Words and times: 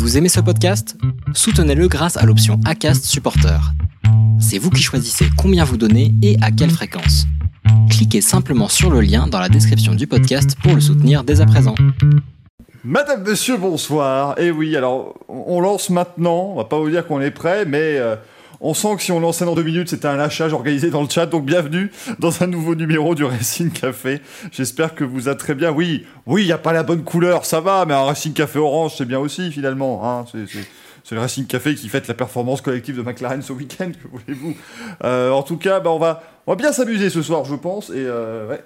Vous 0.00 0.16
aimez 0.16 0.30
ce 0.30 0.40
podcast? 0.40 0.96
Soutenez-le 1.34 1.86
grâce 1.86 2.16
à 2.16 2.24
l'option 2.24 2.58
ACAST 2.64 3.04
Supporter. 3.04 3.60
C'est 4.40 4.56
vous 4.56 4.70
qui 4.70 4.82
choisissez 4.82 5.26
combien 5.36 5.62
vous 5.62 5.76
donnez 5.76 6.14
et 6.22 6.38
à 6.40 6.50
quelle 6.50 6.70
fréquence. 6.70 7.26
Cliquez 7.90 8.22
simplement 8.22 8.68
sur 8.68 8.88
le 8.88 9.02
lien 9.02 9.26
dans 9.26 9.38
la 9.38 9.50
description 9.50 9.94
du 9.94 10.06
podcast 10.06 10.56
pour 10.62 10.74
le 10.74 10.80
soutenir 10.80 11.22
dès 11.22 11.42
à 11.42 11.46
présent. 11.46 11.74
Madame, 12.82 13.24
monsieur, 13.24 13.58
bonsoir. 13.58 14.38
Et 14.38 14.50
oui, 14.50 14.74
alors, 14.74 15.18
on 15.28 15.60
lance 15.60 15.90
maintenant. 15.90 16.52
On 16.52 16.56
va 16.56 16.64
pas 16.64 16.78
vous 16.78 16.88
dire 16.88 17.06
qu'on 17.06 17.20
est 17.20 17.30
prêt, 17.30 17.66
mais 17.66 17.98
euh, 17.98 18.16
on 18.60 18.74
sent 18.74 18.96
que 18.96 19.02
si 19.02 19.10
on 19.12 19.20
lançait 19.20 19.44
dans 19.44 19.54
deux 19.54 19.62
minutes, 19.62 19.88
c'était 19.88 20.08
un 20.08 20.16
lâchage 20.16 20.52
organisé 20.52 20.90
dans 20.90 21.02
le 21.02 21.08
chat. 21.08 21.26
Donc, 21.26 21.44
bienvenue 21.46 21.90
dans 22.18 22.42
un 22.42 22.46
nouveau 22.46 22.74
numéro 22.74 23.14
du 23.14 23.24
Racing 23.24 23.70
Café. 23.70 24.20
J'espère 24.52 24.94
que 24.94 25.02
vous 25.04 25.28
êtes 25.28 25.38
très 25.38 25.54
bien. 25.54 25.70
Oui, 25.72 26.04
oui, 26.26 26.42
il 26.42 26.46
n'y 26.46 26.52
a 26.52 26.58
pas 26.58 26.72
la 26.72 26.82
bonne 26.82 27.02
couleur, 27.02 27.46
ça 27.46 27.60
va, 27.60 27.84
mais 27.86 27.94
un 27.94 28.02
Racing 28.04 28.32
Café 28.34 28.58
orange, 28.58 28.94
c'est 28.98 29.06
bien 29.06 29.18
aussi, 29.18 29.50
finalement. 29.50 30.02
Hein. 30.04 30.26
C'est- 30.30 30.46
c'est- 30.46 30.68
c'est 31.10 31.16
le 31.16 31.22
Racing 31.22 31.46
Café 31.46 31.74
qui 31.74 31.88
fête 31.88 32.06
la 32.06 32.14
performance 32.14 32.60
collective 32.60 32.96
de 32.96 33.02
McLaren 33.02 33.42
ce 33.42 33.52
week-end, 33.52 33.90
que 33.90 34.06
voulez-vous. 34.12 34.54
Euh, 35.02 35.32
en 35.32 35.42
tout 35.42 35.56
cas, 35.56 35.80
bah, 35.80 35.90
on, 35.90 35.98
va, 35.98 36.22
bien 36.54 36.70
s'amuser 36.70 37.10
ce 37.10 37.20
soir, 37.20 37.44
je 37.44 37.56
pense. 37.56 37.90
Et 37.90 37.94
euh, 37.96 38.56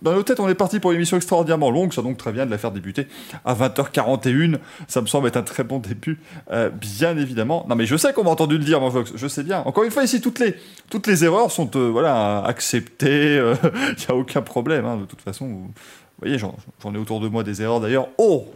dans 0.00 0.12
nos 0.12 0.22
têtes, 0.22 0.38
on 0.38 0.48
est 0.48 0.54
parti 0.54 0.78
pour 0.78 0.92
une 0.92 0.98
émission 0.98 1.16
extraordinairement 1.16 1.72
longue. 1.72 1.92
Ça 1.92 2.00
donc 2.00 2.16
très 2.16 2.30
bien 2.30 2.46
de 2.46 2.52
la 2.52 2.58
faire 2.58 2.70
débuter 2.70 3.08
à 3.44 3.56
20h41. 3.56 4.58
Ça 4.86 5.00
me 5.00 5.08
semble 5.08 5.26
être 5.26 5.36
un 5.36 5.42
très 5.42 5.64
bon 5.64 5.80
début, 5.80 6.20
euh, 6.52 6.70
bien 6.70 7.18
évidemment. 7.18 7.66
Non, 7.68 7.74
mais 7.74 7.86
je 7.86 7.96
sais 7.96 8.12
qu'on 8.12 8.22
m'a 8.22 8.30
entendu 8.30 8.56
le 8.56 8.62
dire, 8.62 8.80
mon 8.80 8.92
Fox. 8.92 9.10
Je 9.16 9.26
sais 9.26 9.42
bien. 9.42 9.62
Encore 9.62 9.82
une 9.82 9.90
fois, 9.90 10.04
ici, 10.04 10.20
toutes 10.20 10.38
les, 10.38 11.24
erreurs 11.24 11.50
sont 11.50 11.68
acceptées. 12.46 13.34
Il 13.64 13.96
n'y 13.98 14.06
a 14.10 14.14
aucun 14.14 14.42
problème. 14.42 14.84
hein, 14.84 14.96
de 14.96 15.06
toute 15.06 15.22
façon, 15.22 15.48
vous, 15.48 15.72
voyez, 16.20 16.38
j'en 16.38 16.54
ai 16.94 16.98
autour 16.98 17.18
de 17.18 17.26
moi 17.26 17.42
des 17.42 17.62
erreurs 17.62 17.80
d'ailleurs. 17.80 18.06
Oh 18.16 18.46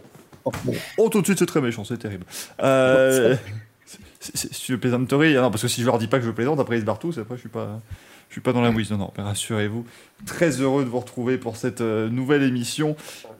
Oh, 0.97 1.09
tout 1.09 1.21
de 1.21 1.25
suite, 1.25 1.39
c'est 1.39 1.45
très 1.45 1.61
méchant, 1.61 1.83
c'est 1.83 1.97
terrible. 1.97 2.25
Euh, 2.61 3.35
c'est- 4.19 4.69
une 4.69 4.77
plaisanterie. 4.77 5.35
Ah 5.37 5.41
non, 5.41 5.51
parce 5.51 5.61
que 5.61 5.67
si 5.67 5.81
je 5.81 5.85
leur 5.85 5.97
dis 5.99 6.07
pas 6.07 6.19
que 6.19 6.25
je 6.25 6.31
plaisante, 6.31 6.59
après 6.59 6.77
ils 6.77 6.81
se 6.81 6.85
barrent 6.85 6.99
tous, 6.99 7.17
après 7.17 7.35
je 7.35 7.41
suis 7.41 7.49
pas. 7.49 7.81
Je 8.29 8.35
suis 8.35 8.41
pas 8.41 8.53
dans 8.53 8.61
la 8.61 8.71
mouise, 8.71 8.89
non, 8.89 8.97
non, 8.97 9.13
mais 9.15 9.23
rassurez-vous. 9.23 9.85
Très 10.25 10.59
heureux 10.59 10.83
de 10.83 10.89
vous 10.89 10.99
retrouver 10.99 11.37
pour 11.37 11.55
cette 11.55 11.81
euh, 11.81 12.09
nouvelle 12.09 12.41
émission. 12.41 12.95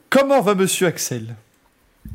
Comment 0.08 0.40
va 0.40 0.54
monsieur 0.54 0.86
Axel? 0.86 1.34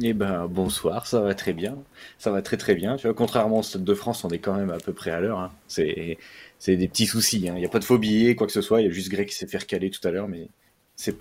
Eh 0.02 0.14
ben 0.14 0.48
bonsoir, 0.48 1.06
ça 1.08 1.20
va 1.20 1.34
très 1.34 1.52
bien, 1.52 1.76
ça 2.20 2.32
va 2.32 2.42
très 2.42 2.56
très 2.58 2.76
bien. 2.76 2.96
Tu 2.96 3.08
vois, 3.08 3.14
contrairement 3.16 3.60
au 3.60 3.64
Stade 3.64 3.84
de 3.84 3.94
France, 3.96 4.24
on 4.24 4.30
est 4.30 4.38
quand 4.40 4.54
même 4.56 4.70
à 4.70 4.78
peu 4.78 4.94
près 4.94 5.12
à 5.12 5.20
l'heure. 5.20 5.40
hein. 5.40 5.52
C'est 5.68 6.18
c'est 6.60 6.78
des 6.78 6.88
petits 6.88 7.08
soucis. 7.08 7.50
hein. 7.50 7.54
Il 7.56 7.60
n'y 7.60 7.66
a 7.66 7.70
pas 7.70 7.80
de 7.80 7.84
faux 7.86 7.98
billets, 7.98 8.36
quoi 8.36 8.48
que 8.48 8.54
ce 8.54 8.62
soit. 8.62 8.80
Il 8.82 8.88
y 8.88 8.90
a 8.90 8.94
juste 8.94 9.10
Greg 9.10 9.28
qui 9.28 9.36
s'est 9.36 9.48
fait 9.48 9.58
recaler 9.58 9.90
tout 9.90 10.08
à 10.08 10.12
l'heure, 10.12 10.28
mais 10.30 10.48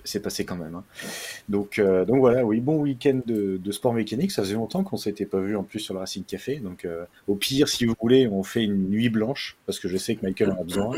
c'est 0.04 0.20
passé 0.20 0.44
quand 0.44 0.56
même. 0.56 0.74
hein. 0.74 0.84
Donc 1.48 1.78
euh, 1.78 2.04
donc 2.04 2.18
voilà, 2.18 2.44
oui, 2.44 2.60
bon 2.60 2.78
week-end 2.80 3.20
de, 3.26 3.58
de 3.58 3.72
sport 3.72 3.94
mécanique. 3.94 4.32
Ça 4.32 4.42
faisait 4.42 4.54
longtemps 4.54 4.82
qu'on 4.82 4.96
s'était 4.96 5.26
pas 5.26 5.40
vu 5.40 5.56
en 5.56 5.62
plus 5.62 5.78
sur 5.78 5.94
le 5.94 6.00
Racing 6.00 6.24
Café. 6.24 6.56
Donc 6.56 6.84
euh, 6.84 7.04
au 7.28 7.36
pire, 7.36 7.68
si 7.68 7.84
vous 7.84 7.94
voulez, 8.00 8.26
on 8.26 8.42
fait 8.42 8.64
une 8.64 8.88
nuit 8.88 9.08
blanche 9.08 9.56
parce 9.66 9.78
que 9.78 9.88
je 9.88 9.96
sais 9.96 10.16
que 10.16 10.26
Michael 10.26 10.50
en 10.50 10.60
a 10.60 10.64
besoin. 10.64 10.90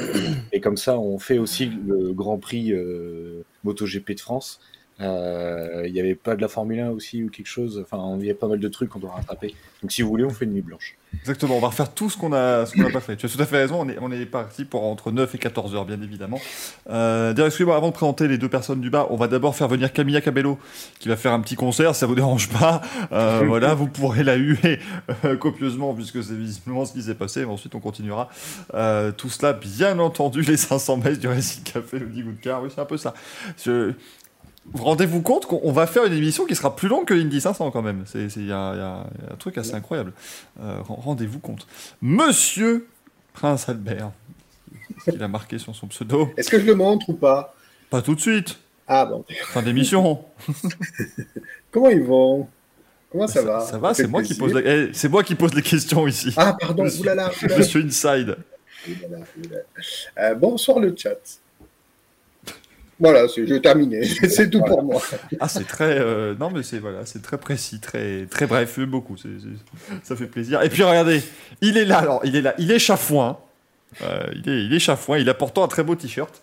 Et 0.52 0.60
comme 0.60 0.76
ça, 0.76 0.98
on 0.98 1.18
fait 1.18 1.38
aussi 1.38 1.66
le 1.66 2.12
Grand 2.12 2.38
Prix 2.38 2.72
euh, 2.72 3.42
MotoGP 3.64 4.12
de 4.12 4.20
France. 4.20 4.60
Euh, 5.00 5.84
Il 5.86 5.92
n'y 5.92 6.00
avait 6.00 6.14
pas 6.14 6.36
de 6.36 6.40
la 6.42 6.48
Formule 6.48 6.80
1 6.80 6.90
aussi 6.90 7.22
ou 7.24 7.30
quelque 7.30 7.46
chose. 7.46 7.82
Enfin, 7.84 8.16
il 8.20 8.26
y 8.26 8.30
a 8.30 8.34
pas 8.34 8.48
mal 8.48 8.58
de 8.60 8.68
trucs 8.68 8.90
qu'on 8.90 8.98
doit 8.98 9.12
rattraper. 9.12 9.54
Donc, 9.82 9.92
si 9.92 10.02
vous 10.02 10.08
voulez, 10.10 10.24
on 10.24 10.30
fait 10.30 10.44
une 10.44 10.52
nuit 10.52 10.60
blanche. 10.62 10.96
Exactement, 11.22 11.56
on 11.56 11.60
va 11.60 11.68
refaire 11.68 11.92
tout 11.92 12.08
ce 12.08 12.16
qu'on 12.16 12.32
a, 12.32 12.66
ce 12.66 12.74
qu'on 12.74 12.82
n'a 12.82 12.90
pas 12.90 13.00
fait. 13.00 13.16
Tu 13.16 13.26
as 13.26 13.28
tout 13.28 13.40
à 13.42 13.46
fait 13.46 13.56
raison, 13.56 13.80
on 13.80 13.88
est, 13.88 13.96
on 14.00 14.12
est 14.12 14.26
parti 14.26 14.64
pour 14.64 14.84
entre 14.84 15.10
9 15.10 15.34
et 15.34 15.38
14 15.38 15.74
heures, 15.74 15.84
bien 15.84 16.00
évidemment. 16.00 16.38
Euh, 16.88 17.32
D'ailleurs, 17.32 17.48
excusez-moi, 17.48 17.74
avant 17.76 17.88
de 17.88 17.92
présenter 17.94 18.28
les 18.28 18.38
deux 18.38 18.48
personnes 18.48 18.80
du 18.80 18.90
bas, 18.90 19.08
on 19.10 19.16
va 19.16 19.26
d'abord 19.26 19.56
faire 19.56 19.66
venir 19.66 19.92
Camilla 19.92 20.20
Cabello, 20.20 20.56
qui 21.00 21.08
va 21.08 21.16
faire 21.16 21.32
un 21.32 21.40
petit 21.40 21.56
concert, 21.56 21.94
si 21.94 22.00
ça 22.00 22.06
vous 22.06 22.14
dérange 22.14 22.48
pas? 22.50 22.80
Euh, 23.10 23.42
voilà, 23.46 23.74
vous 23.74 23.88
pourrez 23.88 24.22
la 24.22 24.36
huer 24.36 24.78
euh, 25.24 25.36
copieusement, 25.36 25.94
puisque 25.94 26.22
c'est 26.22 26.36
visiblement 26.36 26.84
ce 26.84 26.92
qui 26.92 27.02
s'est 27.02 27.14
passé. 27.16 27.40
Mais 27.40 27.50
ensuite, 27.52 27.74
on 27.74 27.80
continuera. 27.80 28.28
Tout 29.16 29.30
cela, 29.30 29.52
bien 29.54 29.98
entendu, 29.98 30.42
les 30.42 30.56
500 30.58 30.98
messes 30.98 31.18
du 31.18 31.26
Racing 31.26 31.64
Café, 31.64 31.98
le 31.98 32.06
10 32.06 32.22
goût 32.22 32.32
de 32.32 32.40
car, 32.40 32.62
oui, 32.62 32.68
c'est 32.72 32.80
un 32.80 32.84
peu 32.84 32.98
ça. 32.98 33.14
Je- 33.64 33.92
Vous 34.72 34.84
rendez-vous 34.84 35.22
compte 35.22 35.46
qu'on 35.46 35.60
on 35.64 35.72
va 35.72 35.86
faire 35.86 36.04
une 36.04 36.12
émission 36.12 36.44
qui 36.46 36.54
sera 36.54 36.76
plus 36.76 36.88
longue 36.88 37.04
que 37.06 37.14
l'Indy 37.14 37.40
500 37.40 37.70
quand 37.70 37.82
même. 37.82 38.04
Il 38.14 38.20
y, 38.20 38.52
a 38.52 38.74
y 38.74 38.78
y 38.78 38.82
un 39.32 39.36
truc 39.38 39.58
assez 39.58 39.74
incroyable. 39.74 40.12
Euh, 40.60 40.80
ren- 40.82 40.96
Rendez-vous 41.02 41.38
compte. 41.40 41.66
Monsieur 42.02 42.86
Prince 43.32 43.68
Albert, 43.68 44.12
il 45.12 45.22
a 45.22 45.28
marqué 45.28 45.58
sur 45.58 45.74
son 45.74 45.86
pseudo. 45.88 46.30
Est-ce 46.36 46.50
que 46.50 46.60
je 46.60 46.66
le 46.66 46.74
montre 46.74 47.08
ou 47.08 47.14
pas? 47.14 47.54
Pas 47.88 48.02
tout 48.02 48.14
de 48.14 48.20
suite, 48.20 48.58
Ah 48.86 49.06
bon. 49.06 49.24
fin 49.46 49.62
d'émission. 49.62 50.24
Comment 51.72 51.88
ils 51.88 52.02
vont? 52.02 52.46
Comment 53.10 53.26
ça, 53.26 53.42
va? 53.42 53.60
Ça 53.60 53.78
va, 53.78 53.92
c'est 53.94 54.06
moi 54.06 54.22
qui 54.22 54.34
pose 54.34 54.52
la- 54.54 54.60
eh, 54.60 54.90
c'est 54.92 55.08
moi 55.08 55.24
qui 55.24 55.34
pose 55.34 55.52
les 55.54 55.62
questions 55.62 56.06
ici. 56.06 56.32
Ah 56.36 56.56
pardon, 56.60 56.84
Monsieur- 56.84 57.00
oulala, 57.00 57.30
oulala, 57.42 57.58
Monsieur 57.58 57.82
Inside. 57.84 58.36
oulala. 58.86 59.24
Euh, 60.18 60.34
bonsoir 60.36 60.78
le 60.78 60.94
chat. 60.96 61.16
Voilà, 63.00 63.26
c'est- 63.28 63.60
terminé. 63.60 64.04
c'est 64.28 64.50
tout 64.50 64.60
pour 64.62 64.82
moi. 64.84 65.00
Ah, 65.40 65.48
c'est 65.48 65.66
très. 65.66 65.98
euh, 65.98 66.34
non, 66.38 66.50
mais 66.50 66.62
c'est 66.62 66.78
voilà, 66.78 67.06
c'est 67.06 67.22
très 67.22 67.38
précis, 67.38 67.80
très 67.80 68.26
très 68.26 68.46
bref, 68.46 68.78
beaucoup. 68.80 69.16
ça 70.02 70.14
fait 70.16 70.26
plaisir. 70.26 70.62
Et 70.62 70.68
puis 70.68 70.82
regardez, 70.82 71.22
il 71.62 71.76
est 71.78 71.84
là. 71.86 71.98
Alors, 71.98 72.20
il 72.24 72.36
est 72.36 72.42
là. 72.42 72.54
Il 72.58 72.70
est 72.70 72.78
chafouin. 72.78 73.38
Euh, 74.02 74.20
il 74.36 74.48
est, 74.48 74.64
il 74.66 74.72
est 74.74 74.78
chafouin. 74.78 75.18
Il 75.18 75.28
a 75.28 75.34
pourtant 75.34 75.64
un 75.64 75.68
très 75.68 75.82
beau 75.82 75.96
t-shirt, 75.96 76.40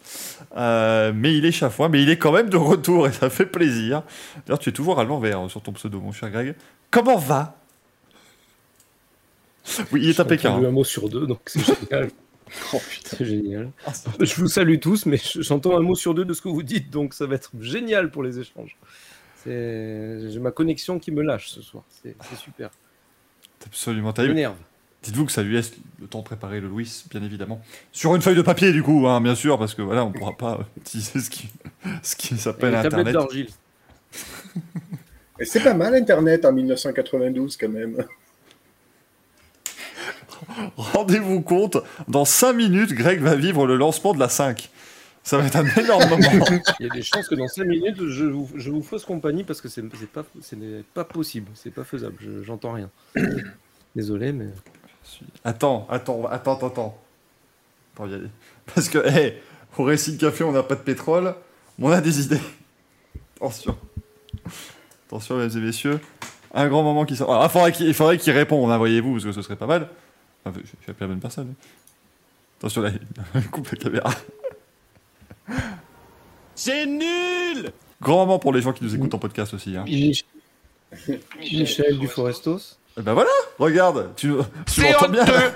Euh, 0.58 1.14
mais 1.16 1.38
il 1.38 1.46
est 1.46 1.52
chafouin. 1.52 1.88
Mais 1.90 2.02
il 2.02 2.10
est 2.10 2.18
quand 2.18 2.32
même 2.34 2.50
de 2.50 2.58
retour 2.58 3.08
et 3.08 3.12
ça 3.14 3.30
fait 3.30 3.46
plaisir. 3.46 4.02
D'ailleurs, 4.46 4.60
tu 4.60 4.70
es 4.70 4.74
toujours 4.74 5.00
à 5.00 5.04
l'envers 5.06 5.46
euh, 5.46 5.50
sur 5.50 5.62
ton 5.62 5.72
pseudo, 5.74 6.00
mon 6.02 6.12
cher 6.12 6.30
Greg. 6.32 6.56
Comment 6.92 7.18
va? 7.18 7.56
Oui, 9.92 10.00
il 10.04 10.10
est 10.10 10.20
à 10.20 10.26
Pékin. 10.26 10.52
hein. 10.56 10.64
un 10.66 10.72
mot 10.72 10.84
sur 10.84 11.08
deux, 11.10 11.28
donc 11.28 11.40
c'est 11.46 11.60
génial. 11.64 12.10
Oh 12.74 12.78
putain. 12.90 13.18
C'est 13.18 13.26
génial. 13.26 13.72
Ah, 13.86 13.94
c'est- 13.94 14.26
Je 14.26 14.36
vous 14.36 14.48
salue 14.48 14.78
tous, 14.80 15.06
mais 15.06 15.20
j'entends 15.40 15.78
un 15.78 15.82
mot 15.82 15.96
sur 15.96 16.14
deux 16.14 16.26
de 16.26 16.34
ce 16.34 16.42
que 16.42 16.50
vous 16.50 16.64
dites, 16.64 16.90
donc 16.90 17.14
ça 17.14 17.26
va 17.26 17.36
être 17.36 17.52
génial 17.60 18.12
pour 18.12 18.24
les 18.24 18.40
échanges. 18.40 18.78
C'est- 19.44 20.30
J'ai 20.30 20.40
ma 20.40 20.52
connexion 20.52 21.00
qui 21.00 21.12
me 21.12 21.22
lâche 21.22 21.50
ce 21.50 21.62
soir. 21.62 21.84
C'est 22.02 22.16
c'est 22.30 22.38
super. 22.38 22.70
Absolument 23.66 24.10
Ça 24.10 24.24
terrible. 24.24 24.52
Dites-vous 25.04 25.26
que 25.26 25.32
ça 25.32 25.44
lui 25.44 25.54
laisse 25.54 25.74
le 26.02 26.08
temps 26.08 26.20
de 26.20 26.24
préparer 26.24 26.60
le 26.60 26.68
Louis, 26.68 27.04
bien 27.12 27.22
évidemment. 27.24 27.62
Sur 27.92 28.16
une 28.16 28.22
feuille 28.22 28.36
de 28.36 28.42
papier, 28.42 28.72
du 28.72 28.82
coup, 28.84 29.08
hein, 29.08 29.22
bien 29.22 29.36
sûr, 29.36 29.58
parce 29.60 29.74
que 29.76 29.82
voilà, 29.82 30.04
on 30.04 30.12
pourra 30.12 30.36
pas 30.36 30.60
utiliser 30.78 31.20
ce 31.20 31.30
qui, 31.30 31.50
ce 32.02 32.16
qui 32.16 32.34
Et 32.34 32.38
s'appelle 32.38 32.76
Internet. 32.76 33.14
d'argile. 33.14 33.48
C'est 35.42 35.64
pas 35.64 35.76
mal 35.76 35.94
Internet 35.96 36.46
en 36.46 36.52
1992 36.52 37.58
quand 37.58 37.70
même. 37.70 38.04
Rendez-vous 40.78 41.42
compte, 41.42 41.78
dans 42.08 42.26
5 42.26 42.54
minutes, 42.54 42.94
Greg 42.94 43.22
va 43.22 43.36
vivre 43.36 43.66
le 43.68 43.76
lancement 43.76 44.14
de 44.14 44.20
la 44.20 44.30
5. 44.30 44.70
Ça 45.24 45.38
va 45.38 45.46
être 45.46 45.58
un 45.58 45.66
énorme 45.66 46.08
moment. 46.10 46.46
Il 46.80 46.88
y 46.88 46.90
a 46.90 46.94
des 46.94 47.02
chances 47.04 47.28
que 47.28 47.36
dans 47.36 47.48
5 47.48 47.66
minutes, 47.66 47.98
je 48.08 48.26
vous, 48.26 48.50
je 48.56 48.72
vous 48.72 48.82
fausse 48.82 49.04
compagnie 49.06 49.44
parce 49.44 49.60
que 49.62 49.68
c'est 49.68 49.82
pas, 50.08 50.24
ce 50.42 50.56
n'est 50.56 50.84
pas 50.94 51.04
possible, 51.04 51.50
c'est 51.54 51.72
pas 51.72 51.84
faisable, 51.84 52.16
je- 52.20 52.44
j'entends 52.44 52.72
rien. 52.74 52.90
Désolé, 53.96 54.32
mais. 54.32 54.48
Attends, 55.44 55.88
attends, 55.90 56.26
attends, 56.28 56.56
attends, 56.56 56.98
attends. 57.96 58.08
Y 58.08 58.14
a- 58.14 58.18
Parce 58.74 58.90
que, 58.90 59.00
hé, 59.08 59.42
au 59.78 59.84
Racing 59.84 60.18
Café, 60.18 60.44
on 60.44 60.52
n'a 60.52 60.64
pas 60.64 60.76
de 60.76 60.82
pétrole, 60.82 61.34
mais 61.78 61.88
on 61.88 61.92
a 61.92 62.02
des 62.02 62.22
idées. 62.22 62.40
Attention. 63.38 63.78
Attention, 65.08 65.38
mesdames 65.38 65.58
et 65.58 65.66
messieurs. 65.66 66.00
Un 66.54 66.68
grand 66.70 66.84
moment 66.84 67.06
qui 67.06 67.16
sort. 67.16 67.32
Ah, 67.34 67.46
il 67.46 67.94
faudrait 67.94 68.18
qu'il 68.18 68.20
qu'il 68.24 68.34
réponde, 68.34 68.72
hein, 68.72 68.78
voyez-vous, 68.78 69.14
parce 69.14 69.26
que 69.26 69.32
ce 69.32 69.42
serait 69.42 69.56
pas 69.56 69.68
mal. 69.68 69.90
Enfin, 70.50 70.60
je 70.64 70.68
suis 70.68 70.78
appelé 70.90 70.96
la 71.02 71.08
bonne 71.08 71.20
personne. 71.20 71.54
Attention, 72.60 72.82
là, 72.82 72.92
il 73.36 73.50
coupe 73.50 73.70
la 73.70 73.78
caméra. 73.78 74.12
C'est 76.56 76.86
nul 76.86 77.72
Grand 78.02 78.26
moment 78.26 78.40
pour 78.40 78.52
les 78.54 78.62
gens 78.62 78.74
qui 78.74 78.84
nous 78.84 78.94
écoutent 78.96 79.14
en 79.14 79.20
podcast 79.20 79.54
aussi. 79.54 79.76
Hein. 79.78 79.86
Mich- 79.88 80.24
Michel 81.40 81.98
Duforestos. 82.00 82.78
Et 82.98 83.02
ben 83.02 83.14
voilà, 83.14 83.30
regarde, 83.60 84.12
tu, 84.16 84.32
tu 84.74 84.82
m'entends 84.82 85.10
bien 85.10 85.26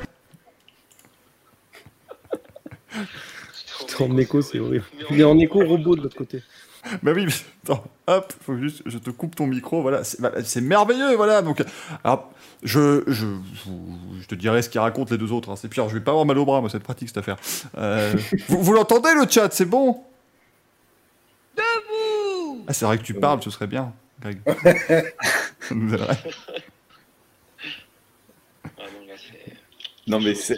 T'es 3.88 4.04
en 4.04 4.18
écho, 4.18 4.42
c'est 4.42 4.60
horrible. 4.60 4.86
Il 5.10 5.19
est 5.19 5.24
en 5.24 5.38
écho 5.39 5.66
robot 5.66 5.95
de 5.95 6.01
l'autre 6.04 6.18
côté. 6.18 6.44
Bah 7.04 7.12
oui, 7.16 7.25
mais 7.25 7.33
attends, 7.63 7.83
hop, 8.07 8.33
faut 8.44 8.57
juste, 8.57 8.81
je 8.86 8.98
te 8.98 9.10
coupe 9.10 9.36
ton 9.36 9.48
micro, 9.48 9.81
voilà, 9.81 10.04
c'est 10.04 10.62
merveilleux, 10.62 11.16
voilà. 11.16 11.42
Donc, 11.42 11.63
alors, 12.04 12.31
je, 12.63 13.04
je, 13.07 13.28
je, 14.19 14.28
te 14.28 14.36
dirai 14.36 14.62
ce 14.62 14.69
qu'ils 14.69 14.81
racontent 14.81 15.12
les 15.12 15.18
deux 15.18 15.31
autres. 15.31 15.50
hein, 15.51 15.56
c'est 15.56 15.68
pire, 15.68 15.88
je 15.89 15.94
vais 15.94 16.04
pas 16.04 16.12
avoir 16.12 16.25
mal 16.25 16.38
au 16.38 16.45
bras, 16.45 16.62
moi, 16.62 16.69
c'est 16.69 16.80
pratique 16.80 17.10
cette 17.10 17.18
affaire. 17.18 17.38
Euh, 17.78 18.13
vous 18.48 18.62
vous 18.63 18.74
l'entendez 18.74 19.13
le 19.13 19.30
chat, 19.30 19.50
c'est 19.51 19.66
bon? 19.66 20.04
Debout 21.56 22.63
Ah, 22.68 22.74
c'est 22.74 22.86
vrai 22.86 22.98
que 22.98 23.04
tu 23.04 23.13
parles, 23.13 23.42
ce 23.44 23.50
serait 23.50 23.68
bien, 23.68 23.94
Greg. 24.22 24.39
Ah. 28.78 28.83
Non, 30.07 30.19
mais 30.19 30.36
c'est. 30.36 30.57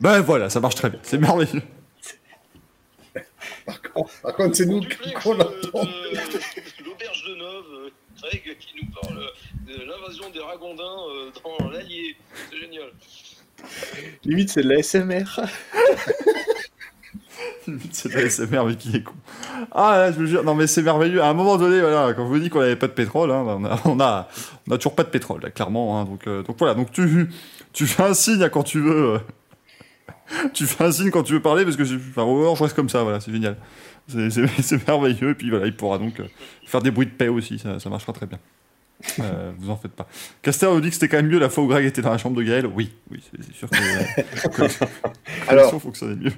Ben 0.00 0.20
voilà, 0.20 0.50
ça 0.50 0.58
marche 0.58 0.74
très 0.74 0.90
bien, 0.90 0.98
c'est 1.02 1.18
merveilleux. 1.18 1.62
Par 4.22 4.34
contre, 4.34 4.56
c'est 4.56 4.66
nous 4.66 4.80
qu'on 5.22 5.32
euh, 5.32 5.36
l'entend. 5.38 5.80
euh, 5.84 6.14
L'auberge 6.84 7.24
de 7.28 7.34
Nove, 7.36 7.64
euh, 7.74 7.90
Greg 8.22 8.56
qui 8.58 8.74
nous 8.82 8.88
parle 9.00 9.20
de 9.66 9.84
l'invasion 9.84 10.30
des 10.30 10.40
ragondins 10.40 10.82
euh, 10.82 11.30
dans 11.44 11.68
l'Allier. 11.70 12.16
C'est 12.50 12.58
génial. 12.58 12.90
Limite, 14.24 14.50
c'est 14.50 14.62
de 14.62 14.68
la 14.68 14.82
SMR. 14.82 15.40
c'est 17.92 18.08
de 18.10 18.14
la 18.14 18.28
SMR, 18.30 18.64
mais 18.66 18.76
qui 18.76 18.96
est 18.96 19.02
con. 19.02 19.14
Ah, 19.72 19.98
là, 19.98 20.12
je 20.12 20.16
vous 20.18 20.26
jure, 20.26 20.44
non, 20.44 20.54
mais 20.54 20.66
c'est 20.66 20.82
merveilleux. 20.82 21.22
À 21.22 21.28
un 21.28 21.34
moment 21.34 21.56
donné, 21.56 21.80
voilà, 21.80 22.12
quand 22.14 22.24
je 22.24 22.28
vous 22.28 22.38
dis 22.38 22.50
qu'on 22.50 22.60
n'avait 22.60 22.76
pas 22.76 22.86
de 22.88 22.92
pétrole, 22.92 23.30
hein, 23.30 23.44
on, 23.46 23.64
a, 23.64 23.80
on, 23.84 24.00
a, 24.00 24.28
on 24.68 24.72
a 24.74 24.76
toujours 24.76 24.94
pas 24.94 25.04
de 25.04 25.10
pétrole, 25.10 25.42
là, 25.42 25.50
clairement. 25.50 26.00
Hein, 26.00 26.04
donc, 26.04 26.26
euh, 26.26 26.42
donc 26.42 26.56
voilà, 26.58 26.74
donc 26.74 26.90
tu, 26.92 27.28
tu 27.72 27.86
fais 27.86 28.04
un 28.04 28.14
signe 28.14 28.42
à 28.42 28.48
quand 28.48 28.62
tu 28.62 28.80
veux. 28.80 29.14
euh, 29.14 29.18
tu 30.54 30.66
fais 30.66 30.84
un 30.84 30.92
signe 30.92 31.10
quand 31.10 31.22
tu 31.22 31.32
veux 31.32 31.42
parler, 31.42 31.64
parce 31.64 31.76
que 31.76 31.84
c'est- 31.84 31.94
enfin, 31.94 32.24
moment, 32.24 32.54
je 32.54 32.62
reste 32.64 32.76
comme 32.76 32.88
ça, 32.88 33.02
voilà, 33.02 33.20
c'est 33.20 33.32
génial. 33.32 33.56
C'est- 34.08 34.86
merveilleux, 34.88 35.30
et 35.30 35.34
puis 35.34 35.50
voilà, 35.50 35.66
il 35.66 35.76
pourra 35.76 35.98
donc 35.98 36.18
euh, 36.20 36.24
faire 36.64 36.80
des 36.80 36.90
bruits 36.90 37.06
de 37.06 37.10
paix 37.12 37.28
aussi, 37.28 37.58
ça, 37.58 37.78
ça 37.78 37.90
marchera 37.90 38.12
très 38.14 38.24
bien. 38.26 38.38
Euh, 39.20 39.52
vous 39.58 39.68
en 39.70 39.76
faites 39.76 39.92
pas. 39.92 40.08
Caster 40.40 40.66
nous 40.66 40.80
dit 40.80 40.88
que 40.88 40.94
c'était 40.94 41.08
quand 41.08 41.18
même 41.18 41.28
mieux 41.28 41.38
la 41.38 41.50
fois 41.50 41.62
où 41.64 41.66
Greg 41.66 41.84
était 41.84 42.00
dans 42.02 42.10
la 42.10 42.16
chambre 42.18 42.36
de 42.36 42.42
Gaël. 42.42 42.66
Oui, 42.66 42.92
oui, 43.10 43.22
c'est 43.30 43.52
sûr 43.54 43.68
que, 43.68 43.76
euh, 43.76 44.48
que 44.48 44.62
la 44.62 44.68
Alors- 45.46 45.70
connexion 45.70 45.80
fonctionnait 45.80 46.16
mieux. 46.16 46.32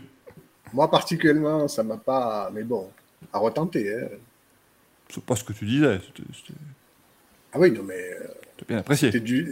Moi, 0.73 0.91
particulièrement, 0.91 1.69
ça 1.69 1.83
m'a 1.83 1.97
pas. 1.97 2.51
Mais 2.55 2.63
bon, 2.65 2.89
à 3.33 3.39
retenter. 3.39 3.93
Hein. 3.95 4.07
C'est 5.09 5.23
pas 5.25 5.35
ce 5.37 5.43
que 5.45 5.53
tu 5.53 5.65
disais, 5.65 5.99
Ah 7.53 7.59
oui, 7.59 7.71
non, 7.73 7.83
mais 7.83 7.95
euh, 7.95 8.27
bien 8.69 8.79
apprécié. 8.79 9.11
c'était 9.11 9.21
du, 9.25 9.51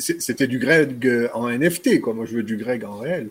du 0.48 0.58
Greg 0.58 1.06
euh, 1.06 1.28
en 1.34 1.48
NFT, 1.48 2.00
quoi. 2.00 2.14
Moi, 2.14 2.24
je 2.26 2.34
veux 2.36 2.42
du 2.44 2.56
Greg 2.56 2.84
en 2.84 2.98
réel. 2.98 3.30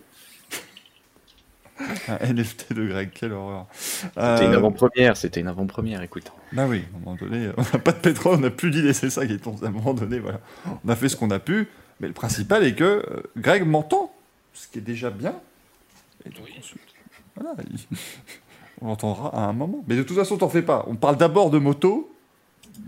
Un 2.07 2.33
NFT 2.33 2.74
de 2.74 2.88
Greg, 2.88 3.09
quelle 3.13 3.33
horreur. 3.33 3.68
C'était 3.74 4.12
Euh, 4.18 4.47
une 4.47 4.53
avant-première, 4.53 5.15
c'était 5.18 5.39
une 5.41 5.47
avant-première, 5.47 6.01
écoute. 6.01 6.31
Bah 6.51 6.65
oui, 6.68 6.83
à 6.94 6.95
un 6.97 7.00
moment 7.00 7.15
donné, 7.15 7.50
on 7.57 7.62
n'a 7.62 7.79
pas 7.79 7.91
de 7.91 7.97
pétrole, 8.00 8.35
on 8.35 8.39
n'a 8.41 8.50
plus 8.50 8.71
d'idées, 8.71 8.94
c'est 8.94 9.09
ça 9.09 9.25
qui 9.27 9.33
est 9.33 9.47
À 9.47 9.51
un 9.68 9.69
moment 9.71 9.94
donné, 9.94 10.19
voilà. 10.19 10.39
On 10.85 10.89
a 10.89 10.95
fait 10.95 11.09
ce 11.09 11.15
qu'on 11.15 11.29
a 11.31 11.39
pu, 11.39 11.68
mais 12.00 12.07
le 12.07 12.13
principal 12.13 12.63
est 12.63 12.74
que 12.75 12.83
euh, 12.83 13.24
Greg 13.38 13.65
m'entend, 13.65 14.13
ce 14.53 14.68
qui 14.68 14.79
est 14.79 14.81
déjà 14.81 15.09
bien. 15.09 15.35
Et 16.25 16.29
donc 16.29 16.47
ensuite, 16.57 16.81
voilà, 17.35 17.56
il- 17.71 17.97
on 18.81 18.88
l'entendra 18.88 19.35
à 19.35 19.41
un 19.47 19.53
moment. 19.53 19.83
Mais 19.88 19.95
de 19.95 20.03
toute 20.03 20.18
façon, 20.18 20.38
t'en 20.38 20.50
fais 20.50 20.62
pas. 20.63 20.83
On 20.88 20.95
parle 20.95 21.18
d'abord 21.18 21.50
de 21.51 21.59
moto, 21.59 22.13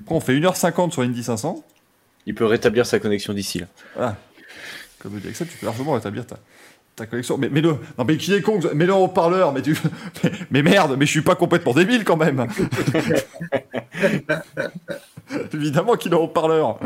après 0.01 0.15
on 0.15 0.19
fait 0.19 0.33
1h50 0.39 0.92
sur 0.92 1.03
Indy 1.03 1.24
500. 1.24 1.63
Il 2.25 2.35
peut 2.35 2.45
rétablir 2.45 2.85
sa 2.85 3.00
connexion 3.00 3.33
d'ici 3.33 3.59
là. 3.59 3.65
Voilà. 3.95 4.18
Comme 5.00 5.18
dit 5.19 5.27
Axel, 5.30 5.47
tu 5.47 5.57
peux 5.57 5.65
largement 5.65 5.94
rétablir 5.94 6.27
ta, 6.27 6.38
ta 6.99 7.05
connexion. 7.07 7.37
Mais, 7.37 7.49
mais 7.49 7.61
le, 7.61 7.69
non, 7.97 8.05
mais 8.07 8.17
qui 8.17 8.33
est 8.33 8.41
con 8.41 8.59
Mets-le 8.73 8.93
haut-parleur, 8.93 9.51
mais, 9.51 9.61
tu, 9.61 9.77
mais, 10.51 10.61
merde, 10.61 10.95
mais 10.97 11.05
je 11.05 11.11
suis 11.11 11.21
pas 11.21 11.35
complètement 11.35 11.73
débile 11.73 12.03
quand 12.03 12.17
même. 12.17 12.47
Évidemment 15.53 15.95
qu'il 15.95 16.11
est 16.11 16.15
en 16.15 16.21
haut-parleur. 16.21 16.79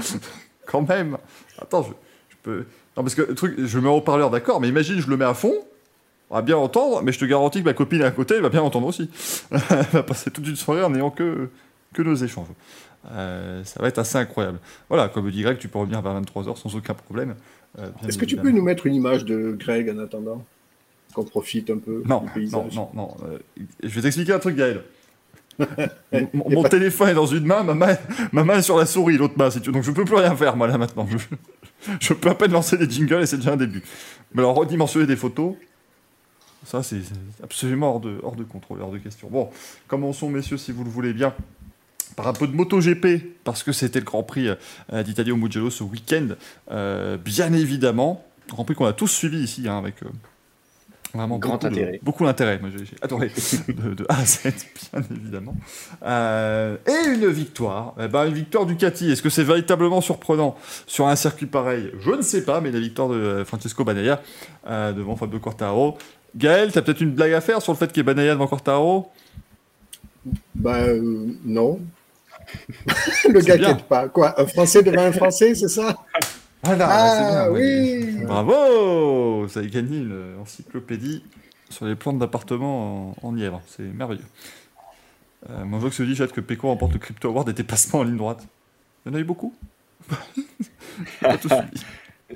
quand 0.66 0.88
même. 0.88 1.18
Attends, 1.62 1.84
je, 1.84 1.90
je 2.30 2.36
peux. 2.42 2.66
Non, 2.96 3.04
parce 3.04 3.16
que 3.16 3.24
le 3.24 3.36
truc, 3.36 3.56
je 3.58 3.80
mets 3.80 3.90
en 3.90 3.98
haut-parleur, 3.98 4.30
d'accord, 4.30 4.62
mais 4.62 4.70
imagine, 4.70 5.00
je 5.00 5.10
le 5.10 5.18
mets 5.18 5.26
à 5.26 5.34
fond. 5.34 5.54
On 6.30 6.36
va 6.36 6.42
bien 6.42 6.58
entendre, 6.58 7.02
mais 7.04 7.12
je 7.12 7.20
te 7.20 7.26
garantis 7.26 7.60
que 7.60 7.66
ma 7.66 7.74
copine 7.74 8.02
à 8.02 8.12
côté, 8.12 8.36
elle 8.36 8.42
va 8.42 8.50
bien 8.50 8.62
entendre 8.62 8.88
aussi. 8.88 9.10
elle 9.52 9.86
va 9.92 10.04
passer 10.04 10.32
toute 10.32 10.48
une 10.48 10.56
soirée 10.56 10.84
en 10.84 10.90
n'ayant 10.90 11.12
que, 11.12 11.50
que 11.94 12.02
nos 12.02 12.16
échanges. 12.16 12.48
Euh, 13.12 13.64
ça 13.64 13.82
va 13.82 13.88
être 13.88 14.00
assez 14.00 14.18
incroyable. 14.18 14.60
Voilà, 14.90 15.10
comme 15.10 15.30
dit 15.30 15.42
Greg, 15.42 15.58
tu 15.58 15.68
peux 15.68 15.80
revenir 15.80 16.02
vers 16.02 16.20
23h 16.22 16.56
sans 16.58 16.76
aucun 16.76 16.94
problème. 16.94 17.36
Euh, 17.80 17.90
Est-ce 18.08 18.18
que 18.18 18.26
tu 18.26 18.38
peux 18.38 18.52
nous 18.52 18.62
mettre 18.62 18.86
une 18.86 18.96
image 18.96 19.26
de 19.26 19.56
Greg 19.60 19.90
en 19.90 19.98
attendant 20.00 20.44
Qu'on 21.14 21.24
profite 21.24 21.70
un 21.70 21.78
peu 21.78 22.04
Non, 22.06 22.20
du 22.20 22.26
non, 22.26 22.32
paysage 22.34 22.76
non, 22.76 22.90
non. 22.94 23.16
euh, 23.26 23.40
je 23.82 23.90
vais 23.90 24.02
t'expliquer 24.02 24.34
un 24.34 24.40
truc, 24.40 24.56
Gaël. 24.56 24.84
mon 26.34 26.64
téléphone 26.64 27.10
est 27.10 27.14
dans 27.14 27.28
une 27.28 27.46
main, 27.46 27.62
ma 27.64 27.76
main, 27.76 27.96
ma 28.32 28.44
main 28.44 28.58
est 28.58 28.64
sur 28.64 28.78
la 28.78 28.88
souris, 28.88 29.18
l'autre 29.18 29.36
main, 29.38 29.52
si 29.52 29.62
tu. 29.62 29.72
Donc 29.72 29.84
je 29.84 29.92
peux 29.92 30.06
plus 30.06 30.16
rien 30.16 30.36
faire, 30.36 30.56
moi, 30.56 30.68
là, 30.68 30.78
maintenant. 30.78 31.08
Je, 31.08 31.18
je 32.00 32.14
peux 32.14 32.30
à 32.30 32.36
peine 32.36 32.52
lancer 32.52 32.78
des 32.78 32.90
jingles 32.90 33.22
et 33.22 33.26
c'est 33.28 33.38
déjà 33.38 33.54
un 33.54 33.58
début. 33.58 33.84
Mais 34.34 34.42
alors, 34.42 34.56
redimensionner 34.56 35.06
des 35.06 35.16
photos, 35.16 35.54
ça, 36.66 36.82
c'est 36.82 37.02
c'est 37.04 37.44
absolument 37.44 37.92
hors 37.96 38.00
de, 38.00 38.20
hors 38.24 38.36
de 38.36 38.44
contrôle, 38.44 38.82
hors 38.82 38.92
de 38.92 38.98
question. 38.98 39.28
Bon, 39.30 39.50
commençons, 39.88 40.30
messieurs, 40.30 40.58
si 40.58 40.72
vous 40.72 40.84
le 40.84 40.90
voulez 40.90 41.14
bien, 41.14 41.34
par 42.16 42.28
un 42.28 42.34
peu 42.34 42.48
de 42.48 42.54
MotoGP, 42.56 43.42
parce 43.44 43.64
que 43.64 43.72
c'était 43.72 44.00
le 44.00 44.06
Grand 44.06 44.24
Prix 44.24 44.50
euh, 44.92 45.04
d'Italie 45.04 45.32
au 45.32 45.38
Mugello 45.38 45.70
ce 45.70 45.84
week-end, 45.84 46.28
euh, 46.72 47.18
bien 47.18 47.52
évidemment. 47.54 48.24
Grand 48.50 48.66
Prix 48.66 48.76
qu'on 48.76 48.86
a 48.86 48.94
tous 48.94 49.08
suivi 49.08 49.40
ici, 49.40 49.68
hein, 49.68 49.78
avec 49.78 50.04
euh, 50.04 50.08
vraiment 51.14 51.38
Grand 51.38 51.54
beaucoup 51.54 51.64
de- 51.70 51.72
intérêt. 51.72 52.00
beaucoup 52.04 52.26
d'intérêt. 52.26 52.60
Moi, 52.60 52.70
j'ai 52.76 52.86
adoré 53.02 53.32
de, 53.68 53.94
de 53.94 54.06
A 54.10 54.18
à 54.20 54.26
Z, 54.26 54.40
bien 54.92 55.04
évidemment. 55.12 55.56
Euh, 56.04 56.76
et 56.88 57.10
une 57.10 57.28
victoire. 57.28 57.94
Eh 58.00 58.08
ben, 58.08 58.26
une 58.28 58.34
victoire 58.34 58.66
Ducati. 58.66 59.12
Est-ce 59.12 59.22
que 59.22 59.30
c'est 59.30 59.44
véritablement 59.44 60.02
surprenant 60.02 60.56
sur 60.88 61.08
un 61.08 61.16
circuit 61.16 61.46
pareil? 61.46 61.92
Je 62.02 62.12
ne 62.12 62.22
sais 62.22 62.44
pas, 62.44 62.62
mais 62.62 62.72
la 62.72 62.80
victoire 62.80 63.10
de 63.10 63.44
Francesco 63.46 63.84
Banaya 63.84 64.22
euh, 64.68 64.92
devant 64.92 65.16
Fabio 65.16 65.40
Quartaro. 65.40 65.98
Gaël, 66.36 66.72
t'as 66.72 66.82
peut-être 66.82 67.02
une 67.02 67.12
blague 67.12 67.34
à 67.34 67.42
faire 67.42 67.62
sur 67.62 67.72
le 67.74 67.78
fait 67.78 67.88
qu'il 67.88 67.98
y 67.98 68.00
ait 68.02 68.04
Banaya 68.04 68.34
devant 68.34 68.48
Quartaro 68.48 69.12
Ben 70.56 70.74
euh, 70.90 71.28
non. 71.46 71.80
le 73.30 73.40
gars 73.42 73.58
qui 73.58 73.84
pas. 73.84 74.10
Quoi 74.10 74.40
Un 74.40 74.46
Français 74.48 74.84
devant 74.84 75.04
un 75.04 75.12
Français, 75.12 75.56
c'est 75.56 75.68
ça 75.68 75.96
Voilà, 76.64 76.88
Ah 76.90 77.50
bien, 77.50 77.52
oui 77.52 78.18
Bravo 78.26 79.46
Vous 79.46 79.58
avez 79.58 79.70
gagné 79.70 79.98
une 79.98 80.38
encyclopédie 80.42 81.24
sur 81.70 81.86
les 81.86 81.96
plans 81.96 82.14
d'appartement 82.14 83.16
en, 83.22 83.28
en 83.28 83.32
Nièvre. 83.34 83.62
C'est 83.68 83.84
merveilleux. 83.84 84.26
Euh, 85.50 85.66
mon 85.66 85.92
se 85.92 86.04
dit, 86.04 86.16
Jade, 86.16 86.32
que 86.32 86.42
Peko 86.42 86.70
remporte 86.70 86.94
le 86.94 87.00
Crypto 87.00 87.30
Award 87.30 87.48
des 87.48 87.54
dépassements 87.54 88.00
en 88.00 88.04
ligne 88.04 88.18
droite. 88.18 88.48
Il 89.06 89.12
y 89.12 89.16
en 89.16 89.18
a 89.18 89.22
eu 89.22 89.26
beaucoup 89.26 89.54
Pas 91.22 91.38
tous 91.38 91.50
suivis. 91.50 91.86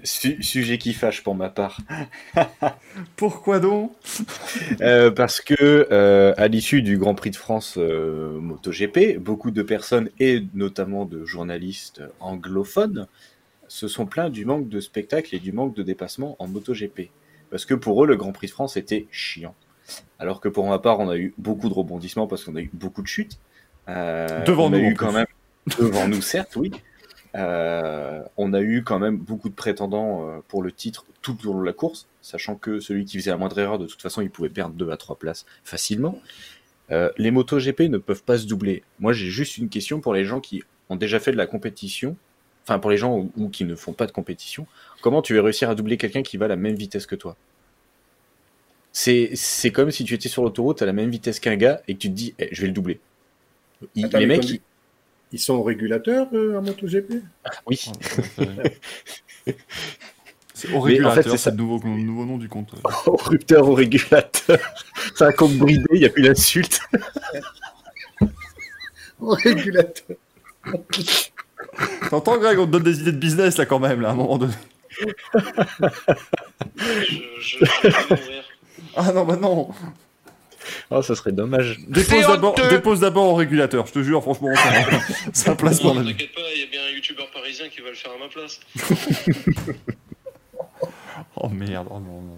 Su- 0.03 0.43
sujet 0.43 0.77
qui 0.77 0.93
fâche 0.93 1.23
pour 1.23 1.33
ma 1.33 1.49
part. 1.49 1.79
Pourquoi 3.15 3.59
donc? 3.59 3.91
Euh, 4.81 5.11
parce 5.11 5.41
que 5.41 5.87
euh, 5.91 6.33
à 6.37 6.47
l'issue 6.47 6.81
du 6.81 6.97
Grand 6.97 7.15
Prix 7.15 7.31
de 7.31 7.35
France 7.35 7.75
euh, 7.77 8.39
MotoGP, 8.39 9.17
beaucoup 9.17 9.49
de 9.49 9.63
personnes 9.63 10.09
et 10.19 10.43
notamment 10.53 11.05
de 11.05 11.25
journalistes 11.25 12.03
anglophones 12.19 13.07
se 13.67 13.87
sont 13.87 14.05
plaints 14.05 14.29
du 14.29 14.45
manque 14.45 14.69
de 14.69 14.79
spectacle 14.79 15.35
et 15.35 15.39
du 15.39 15.51
manque 15.51 15.75
de 15.75 15.83
dépassement 15.83 16.35
en 16.39 16.47
MotoGP. 16.47 17.09
Parce 17.49 17.65
que 17.65 17.73
pour 17.73 18.03
eux, 18.03 18.07
le 18.07 18.15
Grand 18.17 18.33
Prix 18.33 18.47
de 18.47 18.51
France 18.51 18.77
était 18.77 19.07
chiant. 19.11 19.55
Alors 20.19 20.41
que 20.41 20.49
pour 20.49 20.67
ma 20.67 20.79
part, 20.79 20.99
on 20.99 21.09
a 21.09 21.17
eu 21.17 21.33
beaucoup 21.37 21.69
de 21.69 21.73
rebondissements 21.73 22.27
parce 22.27 22.43
qu'on 22.43 22.55
a 22.55 22.61
eu 22.61 22.69
beaucoup 22.73 23.01
de 23.01 23.07
chutes. 23.07 23.39
Devant 23.87 24.65
on 24.67 24.69
nous, 24.69 24.77
eu 24.77 24.93
quand 24.95 25.11
même 25.11 25.27
devant 25.79 26.07
nous, 26.07 26.21
certes, 26.21 26.55
oui. 26.55 26.71
Euh, 27.37 28.23
on 28.37 28.53
a 28.53 28.61
eu 28.61 28.83
quand 28.83 28.99
même 28.99 29.17
beaucoup 29.17 29.49
de 29.49 29.53
prétendants 29.53 30.27
euh, 30.27 30.39
pour 30.47 30.63
le 30.63 30.71
titre 30.71 31.05
tout 31.21 31.37
au 31.47 31.53
long 31.53 31.61
de 31.61 31.65
la 31.65 31.73
course, 31.73 32.07
sachant 32.21 32.55
que 32.55 32.79
celui 32.79 33.05
qui 33.05 33.17
faisait 33.17 33.29
la 33.31 33.37
moindre 33.37 33.57
erreur, 33.59 33.77
de 33.79 33.85
toute 33.85 34.01
façon, 34.01 34.21
il 34.21 34.29
pouvait 34.29 34.49
perdre 34.49 34.73
2 34.75 34.89
à 34.91 34.97
3 34.97 35.17
places 35.17 35.45
facilement. 35.63 36.19
Euh, 36.89 37.11
les 37.17 37.31
motos 37.31 37.59
GP 37.59 37.81
ne 37.89 37.97
peuvent 37.97 38.23
pas 38.23 38.37
se 38.37 38.47
doubler. 38.47 38.83
Moi, 38.99 39.13
j'ai 39.13 39.27
juste 39.27 39.57
une 39.57 39.69
question 39.69 39.99
pour 39.99 40.13
les 40.13 40.25
gens 40.25 40.39
qui 40.39 40.63
ont 40.89 40.95
déjà 40.95 41.19
fait 41.19 41.31
de 41.31 41.37
la 41.37 41.45
compétition, 41.45 42.15
enfin 42.63 42.79
pour 42.79 42.89
les 42.89 42.97
gens 42.97 43.15
ou, 43.17 43.31
ou 43.35 43.49
qui 43.49 43.65
ne 43.65 43.75
font 43.75 43.93
pas 43.93 44.07
de 44.07 44.11
compétition. 44.11 44.65
Comment 45.01 45.21
tu 45.21 45.35
vas 45.35 45.43
réussir 45.43 45.69
à 45.69 45.75
doubler 45.75 45.97
quelqu'un 45.97 46.23
qui 46.23 46.37
va 46.37 46.45
à 46.45 46.47
la 46.47 46.55
même 46.55 46.75
vitesse 46.75 47.05
que 47.05 47.15
toi? 47.15 47.35
C'est 48.93 49.71
comme 49.71 49.91
si 49.91 50.05
tu 50.05 50.13
étais 50.15 50.29
sur 50.29 50.43
l'autoroute 50.43 50.81
à 50.81 50.85
la 50.85 50.93
même 50.93 51.11
vitesse 51.11 51.39
qu'un 51.39 51.55
gars 51.55 51.81
et 51.87 51.93
que 51.93 51.99
tu 51.99 52.07
te 52.09 52.13
dis, 52.13 52.33
Eh, 52.39 52.49
je 52.51 52.61
vais 52.61 52.67
le 52.67 52.73
doubler. 52.73 52.99
Il- 53.93 54.05
Attends, 54.05 54.17
les 54.17 54.25
mecs, 54.25 54.61
ils- 55.31 55.39
sont 55.39 55.55
au 55.55 55.63
régulateur 55.63 56.27
euh, 56.33 56.57
en 56.57 56.61
MotoGP? 56.61 57.21
Oui. 57.65 57.79
C'est 60.53 60.69
au 60.69 60.71
Mais 60.71 60.77
en 60.77 60.81
fait, 60.81 60.87
régulateur, 60.89 61.31
c'est 61.33 61.37
ça. 61.37 61.51
le 61.51 61.57
nouveau, 61.57 61.79
nouveau 61.87 62.25
nom 62.25 62.37
du 62.37 62.49
compte. 62.49 62.73
au 63.05 63.15
rupteur 63.15 63.69
au 63.69 63.73
régulateur. 63.75 64.57
C'est 65.15 65.25
un 65.25 65.31
compte 65.31 65.53
bridé, 65.53 65.83
il 65.93 65.99
n'y 65.99 66.05
a 66.05 66.09
plus 66.09 66.23
d'insulte. 66.23 66.81
Au 69.19 69.29
régulateur. 69.31 70.15
T'entends, 72.09 72.37
Greg, 72.37 72.57
on 72.59 72.65
te 72.67 72.71
donne 72.71 72.83
des 72.83 72.99
idées 73.01 73.11
de 73.11 73.17
business, 73.17 73.57
là, 73.57 73.65
quand 73.65 73.79
même, 73.79 74.01
là, 74.01 74.09
à 74.09 74.11
un 74.11 74.15
moment 74.15 74.37
donné. 74.37 74.53
Je, 74.99 75.05
je, 77.39 77.57
je 77.65 77.65
vais 77.89 77.89
mourir. 78.09 78.43
Ah 78.95 79.11
non, 79.11 79.25
bah 79.25 79.35
non 79.37 79.69
Oh, 80.91 81.01
ça 81.01 81.15
serait 81.15 81.31
dommage. 81.31 81.79
Dépose 81.87 82.27
d'abord, 82.27 82.55
dépose 82.69 82.99
d'abord 83.01 83.25
au 83.29 83.35
régulateur, 83.35 83.85
je 83.87 83.93
te 83.93 84.03
jure, 84.03 84.21
franchement, 84.21 84.49
c'est- 84.55 85.29
c'est 85.33 85.49
un 85.49 85.55
placement 85.55 85.93
Non, 85.93 86.01
d'avis. 86.01 86.13
t'inquiète 86.13 86.33
pas, 86.35 86.41
il 86.55 86.61
y 86.61 86.63
a 86.63 86.67
bien 86.67 86.81
un 86.89 86.95
youtubeur 86.95 87.29
parisien 87.31 87.67
qui 87.69 87.81
va 87.81 87.89
le 87.89 87.95
faire 87.95 88.11
à 88.11 88.19
ma 88.19 88.27
place. 88.29 88.59
Oh 91.35 91.49
merde, 91.49 91.87
oh 91.89 91.99
non, 91.99 92.21
non. 92.21 92.37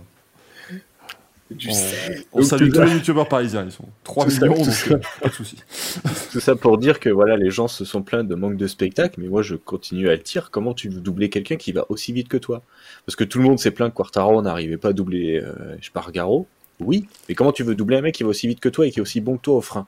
Du 1.52 1.68
On, 1.70 1.74
sel. 1.74 2.24
on 2.32 2.42
salue 2.44 2.70
tous 2.70 2.76
ça- 2.76 2.86
les 2.86 2.92
youtubeurs 2.94 3.28
parisiens, 3.28 3.66
ils 3.66 3.72
sont 3.72 3.86
3 4.04 4.26
tout 4.26 4.32
ça- 4.32 4.46
millions, 4.48 4.64
donc 4.64 4.72
ça. 4.74 4.94
euh, 4.94 5.00
pas 5.22 5.30
de 5.30 5.34
soucis. 5.34 5.58
Tout 6.32 6.40
ça 6.40 6.56
pour 6.56 6.78
dire 6.78 7.00
que 7.00 7.10
voilà, 7.10 7.38
les 7.38 7.50
gens 7.50 7.68
se 7.68 7.86
sont 7.86 8.04
plaints 8.04 8.24
de 8.24 8.36
manque 8.36 8.56
de 8.56 8.68
spectacle, 8.68 9.20
mais 9.20 9.28
moi 9.30 9.42
je 9.42 9.56
continue 9.56 10.10
à 10.10 10.12
le 10.16 10.20
dire. 10.22 10.52
Comment 10.52 10.76
tu 10.76 10.90
veux 10.90 11.00
doubler 11.02 11.30
quelqu'un 11.32 11.56
qui 11.56 11.72
va 11.72 11.86
aussi 11.90 12.14
vite 12.14 12.28
que 12.28 12.38
toi? 12.38 12.62
Parce 13.08 13.16
que 13.16 13.24
tout 13.24 13.40
le 13.40 13.46
monde 13.46 13.58
s'est 13.58 13.72
plaint 13.72 13.90
que 13.90 13.96
Quartaro 13.96 14.40
n'arrivait 14.44 14.78
pas 14.78 14.90
à 14.90 14.94
doubler 14.94 15.42
euh, 15.44 15.76
Spargaro. 15.82 16.46
Oui, 16.80 17.08
mais 17.28 17.36
comment 17.36 17.52
tu 17.52 17.64
veux 17.64 17.76
doubler 17.76 17.98
un 17.98 18.02
mec 18.02 18.16
qui 18.16 18.24
va 18.24 18.30
aussi 18.30 18.48
vite 18.48 18.60
que 18.60 18.70
toi 18.70 18.88
et 18.88 18.92
qui 18.92 19.00
est 19.00 19.02
aussi 19.02 19.22
bon 19.22 19.38
que 19.38 19.42
toi 19.42 19.56
au 19.56 19.62
frein? 19.62 19.88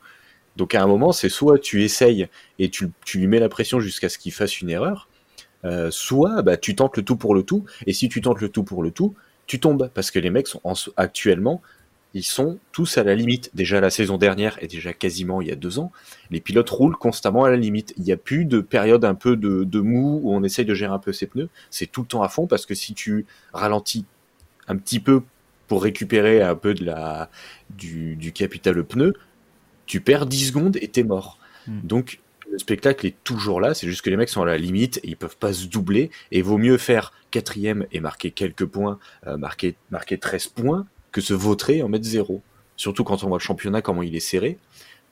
Donc 0.57 0.75
à 0.75 0.83
un 0.83 0.88
moment, 0.88 1.13
c'est 1.13 1.29
soit 1.29 1.60
tu 1.60 1.83
essayes 1.83 2.27
et 2.60 2.69
tu, 2.69 2.91
tu 3.05 3.19
lui 3.19 3.27
mets 3.27 3.39
la 3.39 3.50
pression 3.50 3.79
jusqu'à 3.79 4.10
ce 4.10 4.17
qu'il 4.17 4.33
fasse 4.33 4.62
une 4.62 4.69
erreur, 4.69 5.07
euh, 5.63 5.89
soit 5.91 6.41
bah, 6.41 6.57
tu 6.57 6.75
tentes 6.75 6.98
le 6.98 7.03
tout 7.03 7.15
pour 7.15 7.36
le 7.36 7.43
tout, 7.43 7.65
et 7.88 7.93
si 7.93 8.10
tu 8.10 8.21
tentes 8.21 8.41
le 8.41 8.50
tout 8.50 8.63
pour 8.63 8.83
le 8.83 8.91
tout, 8.91 9.15
tu 9.48 9.60
tombes, 9.60 9.89
parce 9.93 10.12
que 10.12 10.19
les 10.19 10.29
mecs 10.29 10.48
sont 10.48 10.62
en- 10.63 10.74
actuellement, 10.98 11.62
ils 12.13 12.24
sont 12.24 12.60
tous 12.74 12.98
à 12.98 13.03
la 13.03 13.15
limite. 13.15 13.51
Déjà 13.53 13.79
la 13.79 13.89
saison 13.89 14.17
dernière 14.17 14.57
et 14.62 14.67
déjà 14.67 14.91
quasiment 14.93 15.41
il 15.41 15.48
y 15.48 15.51
a 15.51 15.55
deux 15.55 15.79
ans, 15.79 15.91
les 16.29 16.41
pilotes 16.41 16.69
roulent 16.69 16.98
constamment 16.98 17.45
à 17.45 17.50
la 17.50 17.55
limite. 17.55 17.93
Il 17.98 18.03
n'y 18.03 18.12
a 18.12 18.17
plus 18.17 18.43
de 18.43 18.60
période 18.60 19.05
un 19.05 19.15
peu 19.15 19.38
de, 19.38 19.63
de 19.63 19.79
mou 19.79 20.19
où 20.24 20.33
on 20.33 20.43
essaye 20.43 20.65
de 20.65 20.74
gérer 20.74 20.93
un 20.93 21.00
peu 21.00 21.13
ses 21.13 21.27
pneus. 21.27 21.50
C'est 21.69 21.89
tout 21.89 22.01
le 22.01 22.07
temps 22.07 22.21
à 22.21 22.27
fond 22.27 22.48
parce 22.48 22.65
que 22.65 22.75
si 22.75 22.93
tu 22.93 23.25
ralentis 23.53 24.05
un 24.67 24.75
petit 24.77 25.00
peu 25.00 25.24
pour 25.72 25.84
récupérer 25.84 26.42
un 26.42 26.56
peu 26.56 26.74
de 26.74 26.84
la 26.84 27.30
du, 27.70 28.18
du 28.18 28.34
capital 28.34 28.84
pneu, 28.84 29.13
tu 29.86 30.01
perds 30.01 30.25
10 30.25 30.48
secondes 30.48 30.78
et 30.82 30.90
t'es 30.90 31.04
mort. 31.04 31.40
Mm. 31.66 31.80
Donc 31.84 32.20
le 32.51 32.58
spectacle 32.58 33.08
est 33.08 33.16
toujours 33.24 33.62
là, 33.62 33.74
c'est 33.74 33.88
juste 33.88 34.01
que 34.01 34.10
les 34.10 34.18
mecs 34.18 34.28
sont 34.28 34.42
à 34.42 34.46
la 34.46 34.58
limite 34.58 34.98
et 34.98 35.08
ils 35.08 35.16
peuvent 35.16 35.38
pas 35.38 35.54
se 35.54 35.68
doubler 35.68 36.12
et 36.34 36.42
vaut 36.42 36.58
mieux 36.58 36.78
faire 36.78 37.13
quatrième 37.32 37.86
et 37.94 38.01
marquer 38.01 38.32
quelques 38.32 38.66
points, 38.66 39.00
euh, 39.28 39.38
marquer, 39.38 39.75
marquer 39.92 40.18
13 40.18 40.48
points 40.48 40.88
que 41.13 41.22
se 41.22 41.34
vautrer 41.34 41.78
et 41.78 41.84
en 41.84 41.88
mettre 41.88 42.04
zéro. 42.04 42.42
Surtout 42.75 43.06
quand 43.06 43.24
on 43.24 43.30
voit 43.30 43.38
le 43.38 43.42
championnat, 43.42 43.82
comment 43.82 44.04
il 44.04 44.13
est 44.13 44.20
serré. 44.20 44.58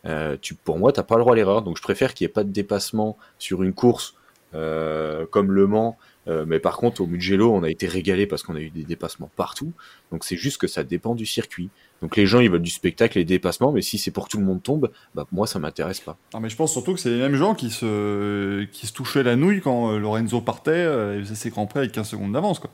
Euh, 0.04 0.36
tu, 0.42 0.56
pour 0.56 0.78
moi, 0.78 0.92
t'as 0.92 1.04
pas 1.04 1.16
le 1.16 1.22
droit 1.22 1.36
à 1.36 1.38
l'erreur, 1.38 1.62
donc 1.62 1.78
je 1.78 1.82
préfère 1.82 2.13
qu'il 2.13 2.25
n'y 2.25 2.32
ait 2.32 2.34
pas 2.34 2.44
de 2.44 2.51
dépassement 2.51 3.16
sur 3.38 3.63
une 3.63 3.72
course 3.72 4.16
euh, 4.56 5.25
comme 5.28 5.54
Le 5.54 5.68
Mans. 5.68 5.98
Euh, 6.29 6.45
mais 6.48 6.59
par 6.59 6.77
contre, 6.77 7.01
au 7.01 7.07
Mugello, 7.07 7.51
on 7.51 7.63
a 7.63 7.69
été 7.69 7.88
régalé 7.88 8.27
parce 8.27 8.43
qu'on 8.43 8.55
a 8.55 8.62
eu 8.62 8.69
des 8.69 8.83
dépassements 8.83 9.29
partout. 9.36 9.74
Donc 10.12 10.24
c'est 10.24 10.38
juste 10.38 10.57
que 10.57 10.67
ça 10.67 10.83
dépend 10.83 11.15
du 11.15 11.25
circuit. 11.25 11.69
Donc 12.01 12.15
les 12.15 12.25
gens, 12.25 12.39
ils 12.39 12.50
veulent 12.50 12.62
du 12.62 12.69
spectacle 12.69 13.17
et 13.17 13.25
des 13.25 13.36
dépassements, 13.36 13.71
mais 13.71 13.81
si 13.81 13.98
c'est 13.98 14.12
pour 14.12 14.25
que 14.25 14.31
tout 14.31 14.38
le 14.38 14.45
monde 14.45 14.63
tombe, 14.63 14.91
bah 15.15 15.25
moi, 15.31 15.48
ça 15.48 15.59
m'intéresse 15.59 16.00
pas. 16.00 16.17
Non, 16.33 16.39
mais 16.39 16.50
je 16.50 16.55
pense 16.55 16.71
surtout 16.71 16.93
que 16.93 17.00
c'est 17.00 17.09
les 17.09 17.17
mêmes 17.17 17.36
gens 17.36 17.55
qui 17.55 17.71
se, 17.71 18.63
qui 18.65 18.88
se 18.88 18.93
touchaient 18.93 19.24
la 19.24 19.36
nouille 19.36 19.62
quand 19.62 19.91
euh, 19.91 20.00
Lorenzo 20.00 20.39
partait 20.41 20.71
euh, 20.71 21.17
et 21.17 21.24
faisait 21.24 21.36
ses 21.36 21.50
grands 21.50 21.65
prix 21.65 21.79
avec 21.79 21.91
15 21.91 22.07
secondes 22.07 22.31
d'avance. 22.33 22.59
quoi. 22.59 22.69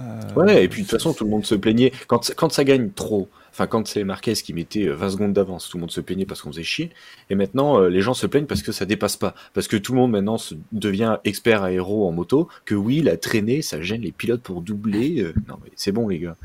Euh, 0.00 0.20
Ouais, 0.36 0.64
et 0.64 0.68
puis 0.68 0.82
de 0.82 0.88
toute 0.88 0.98
façon, 0.98 1.14
tout 1.14 1.24
le 1.24 1.30
monde 1.30 1.46
se 1.46 1.54
plaignait. 1.54 1.92
Quand, 2.06 2.32
quand 2.36 2.52
ça 2.52 2.64
gagne 2.64 2.90
trop, 2.90 3.28
enfin, 3.54 3.68
quand 3.68 3.86
c'est 3.86 4.02
Marquez 4.02 4.34
qui 4.34 4.52
mettait 4.52 4.88
euh, 4.88 4.94
20 4.94 5.10
secondes 5.10 5.32
d'avance, 5.32 5.68
tout 5.68 5.76
le 5.76 5.82
monde 5.82 5.92
se 5.92 6.00
plaignait 6.00 6.26
parce 6.26 6.42
qu'on 6.42 6.50
faisait 6.50 6.64
chier. 6.64 6.90
Et 7.30 7.36
maintenant, 7.36 7.80
euh, 7.80 7.88
les 7.88 8.00
gens 8.00 8.12
se 8.14 8.26
plaignent 8.26 8.46
parce 8.46 8.62
que 8.62 8.72
ça 8.72 8.84
dépasse 8.84 9.16
pas. 9.16 9.34
Parce 9.54 9.68
que 9.68 9.76
tout 9.76 9.92
le 9.92 9.98
monde 10.00 10.10
maintenant 10.10 10.38
se 10.38 10.54
devient 10.72 11.18
expert 11.24 11.62
aéro 11.62 12.08
en 12.08 12.12
moto. 12.12 12.48
Que 12.64 12.74
oui, 12.74 13.00
la 13.00 13.16
traînée, 13.16 13.62
ça 13.62 13.80
gêne 13.80 14.02
les 14.02 14.12
pilotes 14.12 14.42
pour 14.42 14.60
doubler. 14.60 15.22
euh, 15.22 15.32
non, 15.48 15.56
mais 15.64 15.70
c'est 15.76 15.92
bon, 15.92 16.08
les 16.08 16.18
gars. 16.18 16.36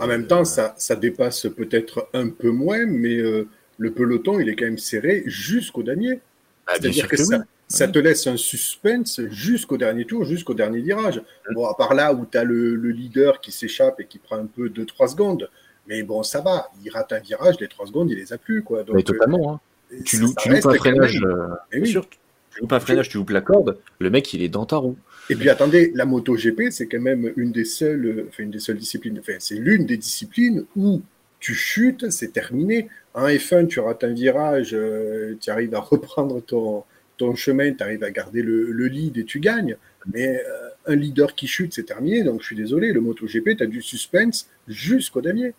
En 0.00 0.06
même 0.06 0.26
temps, 0.26 0.44
ça, 0.44 0.74
ça 0.76 0.96
dépasse 0.96 1.46
peut-être 1.56 2.08
un 2.12 2.28
peu 2.28 2.50
moins, 2.50 2.86
mais 2.86 3.16
euh, 3.16 3.48
le 3.78 3.90
peloton, 3.92 4.38
il 4.38 4.48
est 4.48 4.56
quand 4.56 4.66
même 4.66 4.78
serré 4.78 5.22
jusqu'au 5.26 5.82
dernier. 5.82 6.20
Ah, 6.66 6.78
bien 6.78 6.92
C'est-à-dire 6.92 7.08
que, 7.08 7.16
ça, 7.16 7.86
oui. 7.86 7.92
te 7.92 7.98
laisse 7.98 8.26
un 8.26 8.36
suspense 8.36 9.20
jusqu'au 9.30 9.76
dernier 9.76 10.04
tour, 10.04 10.24
jusqu'au 10.24 10.54
dernier 10.54 10.80
virage. 10.80 11.22
Bon, 11.54 11.66
à 11.66 11.74
part 11.74 11.94
là 11.94 12.12
où 12.12 12.26
tu 12.30 12.38
as 12.38 12.44
le, 12.44 12.76
le 12.76 12.90
leader 12.90 13.40
qui 13.40 13.50
s'échappe 13.50 13.98
et 14.00 14.06
qui 14.06 14.18
prend 14.18 14.36
un 14.36 14.46
peu 14.46 14.68
2-3 14.68 15.08
secondes. 15.10 15.48
Mais 15.90 16.02
bon, 16.04 16.22
ça 16.22 16.40
va. 16.40 16.70
Il 16.82 16.90
rate 16.90 17.12
un 17.12 17.18
virage, 17.18 17.56
les 17.60 17.68
3 17.68 17.86
secondes, 17.88 18.10
il 18.10 18.16
les 18.16 18.32
a 18.32 18.38
plus. 18.38 18.62
Quoi. 18.62 18.84
Donc, 18.84 18.96
Mais 18.96 19.02
totalement, 19.02 19.54
hein. 19.54 19.60
euh, 19.92 19.96
Tu, 20.04 20.16
loues- 20.18 20.32
tu 20.38 20.48
reste 20.48 20.64
loupes 20.64 20.74
un 20.74 20.78
freinage. 20.78 21.20
euh, 21.22 21.46
oui. 21.74 21.86
sûr, 21.88 22.08
tu 22.08 22.60
loupes 22.60 22.72
un 22.72 22.80
freinage, 22.80 23.08
tu 23.08 23.18
loupes 23.18 23.30
la 23.30 23.40
corde. 23.42 23.76
Le 23.98 24.08
mec, 24.08 24.32
il 24.32 24.40
est 24.42 24.48
dans 24.48 24.64
ta 24.64 24.76
roue. 24.76 24.96
Et 25.28 25.34
puis 25.36 25.48
attendez, 25.50 25.92
la 25.94 26.06
moto 26.06 26.34
GP, 26.36 26.70
c'est 26.70 26.86
quand 26.86 27.00
même 27.00 27.32
une 27.36 27.52
des 27.52 27.64
seules, 27.64 28.26
enfin 28.28 28.42
une 28.44 28.50
des 28.50 28.58
seules 28.58 28.78
disciplines, 28.78 29.18
enfin 29.20 29.34
c'est 29.38 29.54
l'une 29.56 29.84
des 29.86 29.96
disciplines 29.96 30.64
où 30.76 31.02
tu 31.38 31.54
chutes, 31.54 32.10
c'est 32.10 32.32
terminé. 32.32 32.88
En 33.14 33.26
F1, 33.28 33.66
tu 33.68 33.78
rates 33.80 34.02
un 34.04 34.12
virage, 34.12 34.70
euh, 34.74 35.34
tu 35.40 35.50
arrives 35.50 35.74
à 35.74 35.80
reprendre 35.92 36.40
ton, 36.40 36.82
ton 37.16 37.34
chemin, 37.36 37.72
tu 37.72 37.82
arrives 37.82 38.02
à 38.04 38.10
garder 38.10 38.42
le, 38.42 38.72
le 38.72 38.86
lead 38.86 39.18
et 39.18 39.24
tu 39.24 39.38
gagnes. 39.40 39.76
Mais 40.12 40.36
euh, 40.38 40.68
un 40.86 40.96
leader 40.96 41.34
qui 41.34 41.46
chute, 41.46 41.74
c'est 41.74 41.84
terminé. 41.84 42.22
Donc 42.24 42.40
je 42.42 42.46
suis 42.46 42.56
désolé, 42.56 42.92
le 42.92 43.00
MotoGP, 43.00 43.56
tu 43.58 43.62
as 43.62 43.66
du 43.66 43.82
suspense 43.82 44.48
jusqu'au 44.68 45.20
dernier. 45.20 45.52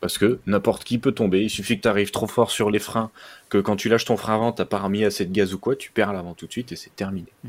Parce 0.00 0.16
que 0.18 0.38
n'importe 0.46 0.84
qui 0.84 0.98
peut 0.98 1.12
tomber. 1.12 1.42
Il 1.42 1.50
suffit 1.50 1.76
que 1.76 1.82
tu 1.82 1.88
arrives 1.88 2.10
trop 2.12 2.26
fort 2.28 2.50
sur 2.50 2.70
les 2.70 2.78
freins, 2.78 3.10
que 3.48 3.58
quand 3.58 3.76
tu 3.76 3.88
lâches 3.88 4.04
ton 4.04 4.16
frein 4.16 4.34
avant, 4.36 4.52
t'as 4.52 4.64
pas 4.64 4.78
remis 4.78 5.04
assez 5.04 5.24
de 5.26 5.32
gaz 5.32 5.52
ou 5.54 5.58
quoi, 5.58 5.74
tu 5.74 5.90
perds 5.90 6.12
l'avant 6.12 6.34
tout 6.34 6.46
de 6.46 6.52
suite 6.52 6.70
et 6.72 6.76
c'est 6.76 6.94
terminé. 6.94 7.28
Mm. 7.44 7.48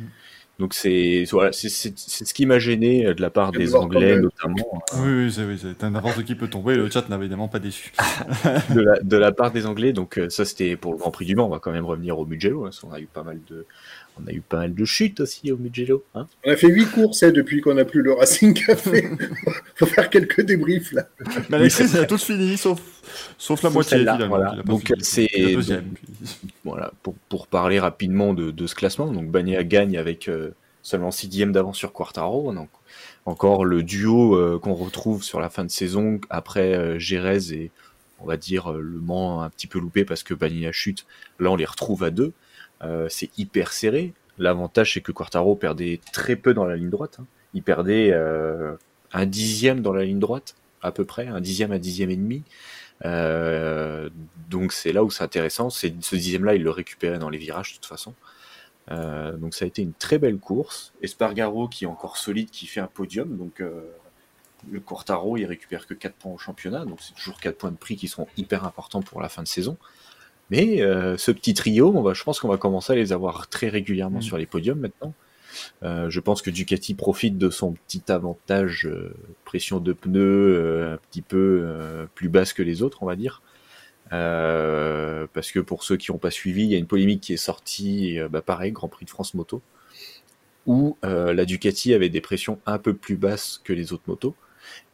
Donc 0.58 0.74
c'est 0.74 1.24
voilà, 1.32 1.53
c'est 1.53 1.70
ce 1.70 2.34
qui 2.34 2.46
m'a 2.46 2.60
gêné 2.60 3.06
euh, 3.06 3.13
de 3.13 3.22
la 3.22 3.29
part 3.29 3.53
des 3.53 3.75
Anglais 3.75 4.15
tomber. 4.15 4.22
notamment. 4.22 4.84
Oui, 4.98 5.10
oui, 5.25 5.32
c'est, 5.32 5.46
oui, 5.46 5.58
c'est- 5.58 5.82
n'importe 5.89 6.25
qui 6.25 6.36
peut 6.36 6.50
tomber. 6.50 6.75
Le 6.75 6.89
chat 6.89 7.08
n'a 7.08 7.15
évidemment 7.15 7.48
pas 7.48 7.60
déçu. 7.60 7.94
de 8.75 8.82
la, 8.82 9.00
de 9.00 9.15
la 9.18 9.32
part 9.32 9.51
des 9.51 9.65
Anglais. 9.65 9.94
Donc 9.94 10.18
euh, 10.18 10.29
ça 10.29 10.44
c'était 10.44 10.75
pour 10.75 10.91
le 10.91 10.98
Grand 10.98 11.12
Prix 11.12 11.24
du 11.25 11.36
Mans. 11.36 11.46
On 11.46 11.50
va 11.50 11.60
quand 11.60 11.72
même 11.72 11.86
revenir 11.86 12.20
au 12.20 12.25
Mugello. 12.25 12.63
hein, 12.65 12.72
parce 12.72 12.79
qu'on 12.82 12.91
a 12.91 13.00
eu 13.00 13.06
pas 13.06 13.24
mal 13.24 13.39
de, 13.48 13.68
on 14.23 14.27
a 14.27 14.31
eu 14.31 14.41
pas 14.41 14.57
mal 14.57 14.73
de 14.73 14.85
chutes 14.85 15.19
aussi 15.19 15.51
au 15.51 15.57
Mugello. 15.57 16.03
Hein 16.15 16.27
On 16.45 16.51
a 16.51 16.55
fait 16.55 16.67
huit 16.67 16.85
courses 16.91 17.23
hein, 17.23 17.31
depuis 17.31 17.61
qu'on 17.61 17.73
n'a 17.75 17.85
plus 17.85 18.01
le 18.01 18.13
Racing 18.13 18.53
Café. 18.53 19.09
faut 19.75 19.85
faire 19.85 20.09
quelques 20.09 20.41
débriefs 20.41 20.91
là. 20.91 21.07
Mais 21.49 21.57
Alexis, 21.57 21.83
il 21.93 21.97
a 21.99 22.05
tous 22.05 22.23
fini, 22.23 22.57
sauf, 22.57 22.81
sauf 23.38 23.61
la 23.63 23.69
Sauf 23.69 23.73
moitié, 23.73 24.05
voilà. 24.27 24.55
Donc, 24.65 24.91
c'est- 24.99 25.29
voilà, 26.63 26.91
pour, 27.03 27.15
pour 27.29 27.47
parler 27.47 27.79
rapidement 27.79 28.33
de, 28.33 28.51
de 28.51 28.67
ce 28.67 28.75
classement, 28.75 29.11
donc 29.11 29.29
Bagnaia 29.29 29.63
gagne 29.63 29.97
avec 29.97 30.27
euh, 30.27 30.51
seulement 30.83 31.11
6 31.11 31.27
dixièmes 31.27 31.51
d'avance 31.51 31.77
sur 31.77 31.93
Quartaro. 31.93 32.53
Donc, 32.53 32.69
encore 33.25 33.65
le 33.65 33.83
duo 33.83 34.35
euh, 34.35 34.59
qu'on 34.59 34.73
retrouve 34.73 35.23
sur 35.23 35.39
la 35.39 35.49
fin 35.49 35.63
de 35.63 35.71
saison 35.71 36.19
après 36.29 36.73
euh, 36.75 36.99
Gérez 36.99 37.51
et 37.53 37.71
on 38.19 38.25
va 38.25 38.38
dire 38.38 38.71
euh, 38.71 38.81
le 38.81 38.99
Mans 38.99 39.41
un 39.43 39.49
petit 39.49 39.67
peu 39.67 39.79
loupé 39.79 40.03
parce 40.05 40.23
que 40.23 40.33
Bagnaia 40.33 40.71
chute. 40.71 41.05
Là, 41.39 41.51
on 41.51 41.55
les 41.55 41.65
retrouve 41.65 42.03
à 42.03 42.09
deux. 42.09 42.33
Euh, 42.83 43.07
c'est 43.09 43.38
hyper 43.38 43.74
serré. 43.74 44.13
L'avantage, 44.38 44.93
c'est 44.93 45.01
que 45.01 45.12
Quartaro 45.12 45.55
perdait 45.55 46.00
très 46.13 46.36
peu 46.36 46.53
dans 46.53 46.65
la 46.65 46.75
ligne 46.75 46.89
droite. 46.89 47.17
hein. 47.19 47.25
Il 47.53 47.63
perdait 47.63 48.12
euh, 48.13 48.75
un 49.12 49.25
dixième 49.25 49.81
dans 49.81 49.91
la 49.93 50.05
ligne 50.05 50.19
droite, 50.19 50.55
à 50.81 50.91
peu 50.91 51.03
près, 51.03 51.27
un 51.27 51.41
dixième, 51.41 51.71
un 51.71 51.79
dixième 51.79 52.09
et 52.12 52.15
demi. 52.15 52.43
Euh, 53.05 54.09
donc 54.50 54.71
c'est 54.71 54.93
là 54.93 55.03
où 55.03 55.09
c'est 55.09 55.24
intéressant. 55.24 55.69
C'est 55.69 55.93
ce 56.01 56.15
dixième-là, 56.15 56.55
il 56.55 56.63
le 56.63 56.69
récupérait 56.69 57.19
dans 57.19 57.29
les 57.29 57.38
virages 57.38 57.71
de 57.71 57.75
toute 57.75 57.86
façon. 57.86 58.13
Donc 58.89 59.53
ça 59.53 59.65
a 59.65 59.67
été 59.67 59.83
une 59.83 59.93
très 59.93 60.17
belle 60.17 60.38
course. 60.38 60.93
Espargaro 61.03 61.67
qui 61.67 61.83
est 61.83 61.88
encore 61.88 62.17
solide, 62.17 62.50
qui 62.50 62.65
fait 62.65 62.79
un 62.79 62.88
podium. 62.88 63.38
Donc 63.38 63.62
le 64.71 64.79
Quartaro, 64.79 65.38
il 65.38 65.45
récupère 65.45 65.86
que 65.86 65.93
4 65.93 66.15
points 66.15 66.33
au 66.33 66.38
championnat. 66.38 66.86
Donc 66.86 67.00
c'est 67.01 67.13
toujours 67.13 67.39
4 67.39 67.57
points 67.57 67.71
de 67.71 67.77
prix 67.77 67.95
qui 67.95 68.07
sont 68.07 68.27
hyper 68.38 68.65
importants 68.65 69.01
pour 69.01 69.21
la 69.21 69.29
fin 69.29 69.43
de 69.43 69.48
saison. 69.48 69.77
Mais 70.50 70.82
euh, 70.82 71.18
ce 71.18 71.32
petit 71.32 71.53
trio, 71.53 71.91
on 71.96 72.01
va, 72.01 72.13
je 72.13 72.24
pense 72.24 72.39
qu'on 72.39 72.48
va 72.48 72.58
commencer 72.58 72.94
à 72.94 72.96
les 72.96 73.13
avoir 73.13 73.48
très 73.50 73.70
régulièrement 73.70 74.20
Mm. 74.20 74.24
sur 74.24 74.38
les 74.38 74.46
podiums 74.46 74.79
maintenant. 74.79 75.13
Euh, 75.84 76.10
je 76.10 76.20
pense 76.20 76.41
que 76.41 76.50
Ducati 76.51 76.94
profite 76.94 77.38
de 77.38 77.50
son 77.50 77.74
petit 77.74 78.03
avantage 78.12 78.86
euh, 78.88 79.13
pression 79.46 79.79
de 79.79 79.94
pneus 79.94 80.56
euh, 80.56 80.94
un 80.94 80.98
petit 80.98 81.22
peu 81.22 81.62
euh, 81.63 82.06
plus 82.15 82.29
basse 82.29 82.53
que 82.53 82.63
les 82.63 82.82
autres, 82.84 83.03
on 83.03 83.06
va 83.06 83.15
dire. 83.15 83.41
Euh, 84.12 85.27
parce 85.34 85.51
que 85.51 85.60
pour 85.60 85.84
ceux 85.84 85.98
qui 85.98 86.12
n'ont 86.12 86.18
pas 86.18 86.32
suivi, 86.32 86.63
il 86.63 86.72
y 86.72 86.75
a 86.75 86.77
une 86.77 86.88
polémique 86.88 87.22
qui 87.22 87.34
est 87.34 87.38
sortie, 87.38 88.18
bah 88.32 88.41
pareil, 88.41 88.72
Grand 88.72 88.88
Prix 88.88 89.06
de 89.06 89.10
France 89.12 89.34
Moto, 89.36 89.62
où 90.65 90.98
euh, 91.06 91.34
la 91.34 91.46
Ducati 91.46 91.94
avait 91.94 92.10
des 92.10 92.22
pressions 92.22 92.60
un 92.65 92.77
peu 92.77 92.94
plus 92.94 93.18
basses 93.18 93.62
que 93.63 93.74
les 93.74 93.94
autres 93.94 94.03
motos. 94.08 94.36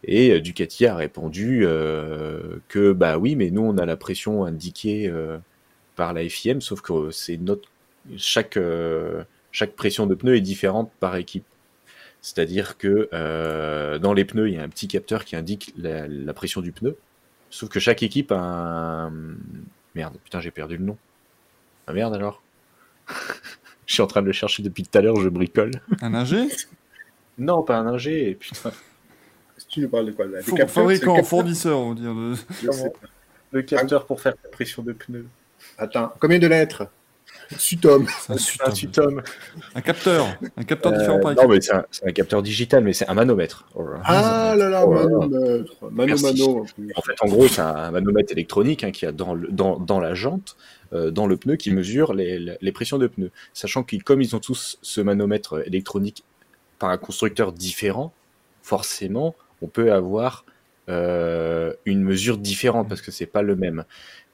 Et 0.04 0.32
euh, 0.32 0.42
Ducati 0.42 0.86
a 0.86 0.96
répondu 0.96 1.62
euh, 1.64 2.58
que 2.68 2.94
bah 2.94 3.18
oui, 3.18 3.36
mais 3.36 3.50
nous 3.52 3.62
on 3.62 3.78
a 3.78 3.86
la 3.86 3.98
pression 3.98 4.46
indiquée 4.46 5.08
euh, 5.08 5.38
par 5.96 6.14
la 6.14 6.28
FIM, 6.30 6.62
sauf 6.62 6.82
que 6.82 7.12
c'est 7.12 7.38
notre 7.38 7.70
chaque 8.18 8.58
euh, 8.58 9.24
chaque 9.52 9.72
pression 9.76 10.06
de 10.06 10.16
pneu 10.16 10.36
est 10.36 10.42
différente 10.42 10.92
par 11.00 11.16
équipe. 11.16 11.46
C'est-à-dire 12.22 12.78
que 12.78 13.08
dans 14.00 14.14
les 14.14 14.26
pneus, 14.26 14.50
il 14.50 14.56
y 14.56 14.58
a 14.58 14.64
un 14.64 14.70
petit 14.70 14.88
capteur 14.88 15.26
qui 15.26 15.36
indique 15.36 15.74
la, 15.78 16.08
la 16.08 16.34
pression 16.34 16.62
du 16.62 16.72
pneu. 16.72 16.98
Sauf 17.52 17.70
que 17.70 17.80
chaque 17.80 18.02
équipe 18.02 18.32
a 18.32 18.38
un... 18.38 19.14
Merde, 19.94 20.18
putain, 20.24 20.42
j'ai 20.42 20.50
perdu 20.50 20.78
le 20.78 20.86
nom. 20.86 20.98
Ah 21.88 21.94
merde 21.94 22.16
alors 22.16 22.42
Je 23.86 23.94
suis 23.94 24.02
en 24.02 24.08
train 24.08 24.22
de 24.22 24.28
le 24.28 24.34
chercher 24.34 24.64
depuis 24.64 24.84
tout 24.84 24.98
à 24.98 25.02
l'heure, 25.02 25.18
je 25.18 25.30
bricole. 25.30 25.72
Un 26.02 26.16
ingé? 26.16 26.48
Non, 27.38 27.62
pas 27.62 27.78
un 27.78 27.86
ingé, 27.86 28.36
putain. 28.36 28.72
Tu 29.76 29.82
nous 29.82 29.90
parles 29.90 30.06
de 30.06 30.12
quoi 30.12 30.24
là 30.26 30.40
Des 30.40 30.46
capteurs, 30.46 30.70
Fabricant, 30.70 31.22
fournisseur, 31.22 31.78
on 31.78 31.90
va 31.90 31.96
dire. 32.00 32.16
de- 32.16 32.34
Je 32.64 32.72
sais 32.72 32.90
pas. 32.90 33.08
Le 33.52 33.62
capteur 33.62 34.06
pour 34.06 34.22
faire 34.22 34.34
la 34.42 34.50
pression 34.50 34.82
de 34.84 34.94
pneu. 34.94 35.26
Attends, 35.78 36.14
combien 36.22 36.40
de 36.40 36.48
lettres? 36.48 36.88
Sutom. 37.58 38.08
Un 38.30 38.36
Un 38.36 38.72
sutom. 38.74 39.22
Un 39.76 39.82
capteur. 39.82 40.28
Un 40.56 40.64
capteur 40.64 40.94
Euh, 40.94 40.98
différent 40.98 41.20
par 41.20 41.36
non, 41.36 41.50
mais 41.50 41.60
c'est 41.60 41.74
un, 42.08 42.12
capteur 42.14 42.42
digital, 42.42 42.86
mais 42.86 42.94
c'est 42.94 43.06
un 43.10 43.14
manomètre. 43.16 43.68
Oh 43.76 43.84
là. 43.86 44.00
Ah 44.06 44.56
là 44.58 44.70
là, 44.70 44.86
Oh 44.88 44.94
là 44.94 45.02
là. 45.04 45.10
manomètre. 45.28 45.74
Mano 45.92 46.06
Merci. 46.08 46.24
mano. 46.24 46.60
en 46.62 46.64
plus. 46.64 46.94
En 46.96 47.02
fait, 47.02 47.14
en 47.20 47.28
gros, 47.28 47.48
c'est 47.50 47.60
un 47.62 47.92
manomètre 47.92 48.32
électronique 48.32 48.86
hein, 48.86 48.92
qui 48.92 49.06
a 49.06 49.12
dans, 49.12 49.34
le- 49.34 49.50
dans, 49.50 49.78
dans 49.78 50.00
la 50.00 50.14
jante, 50.14 50.56
euh, 50.94 51.12
dans 51.12 51.28
le 51.28 51.36
pneu, 51.36 51.58
qui 51.58 51.72
mesure 51.72 52.14
les, 52.14 52.58
les 52.62 52.72
pressions 52.72 52.98
de 52.98 53.08
pneus. 53.08 53.32
Sachant 53.54 53.84
que 53.84 53.98
comme 53.98 54.22
ils 54.22 54.38
ont 54.38 54.40
tous 54.40 54.80
ce 54.82 55.02
manomètre 55.02 55.68
électronique 55.68 56.24
par 56.80 56.92
un 56.92 56.98
constructeur 56.98 57.52
différent, 57.52 58.14
forcément, 58.62 59.36
on 59.66 59.68
peut 59.68 59.92
avoir 59.92 60.46
euh, 60.90 61.74
une 61.86 62.04
mesure 62.04 62.38
différente 62.38 62.88
parce 62.88 63.02
que 63.02 63.10
c'est 63.12 63.26
pas 63.26 63.42
le 63.42 63.56
même. 63.56 63.84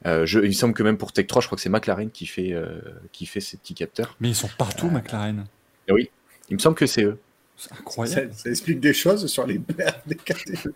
Euh, 0.05 0.25
je, 0.25 0.39
il 0.39 0.47
me 0.47 0.51
semble 0.51 0.73
que 0.73 0.83
même 0.83 0.97
pour 0.97 1.13
Tech 1.13 1.25
3, 1.27 1.41
je 1.41 1.47
crois 1.47 1.55
que 1.55 1.61
c'est 1.61 1.69
McLaren 1.69 2.11
qui 2.11 2.25
fait, 2.25 2.51
euh, 2.51 2.81
qui 3.13 3.25
fait 3.25 3.39
ces 3.39 3.55
petits 3.57 3.73
capteurs. 3.73 4.15
Mais 4.19 4.29
ils 4.29 4.35
sont 4.35 4.49
partout, 4.57 4.89
McLaren. 4.89 5.45
Et 5.87 5.93
oui, 5.93 6.09
il 6.49 6.55
me 6.55 6.59
semble 6.59 6.75
que 6.75 6.85
c'est 6.85 7.03
eux. 7.03 7.17
C'est 7.55 7.71
incroyable. 7.73 8.31
ça 8.33 8.49
explique 8.49 8.79
des 8.81 8.93
choses 8.93 9.27
sur 9.27 9.45
les 9.47 9.59
paires 9.59 10.01
des 10.05 10.15
KTM. 10.15 10.73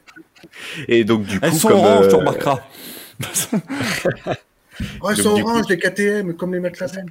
Et 0.87 1.03
donc 1.03 1.23
du 1.25 1.39
coup, 1.39 1.45
Elles 1.45 1.53
sont 1.53 1.67
comme, 1.69 1.77
oranges, 1.79 2.07
tu 2.07 2.15
remarqueras. 2.15 2.61
Ils 4.79 4.99
Donc, 5.01 5.15
sont 5.17 5.33
coup- 5.35 5.49
oranges, 5.49 5.65
les 5.69 5.77
KTM, 5.77 6.33
comme 6.35 6.53
les 6.53 6.59
McLaren. 6.59 7.09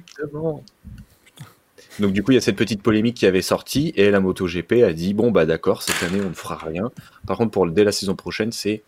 Donc 1.99 2.11
du 2.11 2.23
coup, 2.23 2.31
il 2.31 2.35
y 2.35 2.37
a 2.37 2.41
cette 2.41 2.57
petite 2.57 2.81
polémique 2.81 3.15
qui 3.15 3.25
avait 3.25 3.41
sorti 3.41 3.93
et 3.95 4.11
la 4.11 4.19
MotoGP 4.19 4.83
a 4.83 4.93
dit 4.93 5.13
bon 5.13 5.31
bah 5.31 5.45
d'accord, 5.45 5.81
cette 5.81 6.03
année 6.03 6.21
on 6.21 6.29
ne 6.29 6.33
fera 6.33 6.57
rien. 6.57 6.91
Par 7.25 7.37
contre, 7.37 7.51
pour 7.51 7.67
dès 7.67 7.83
la 7.83 7.91
saison 7.91 8.15
prochaine, 8.15 8.51
c'est 8.51 8.83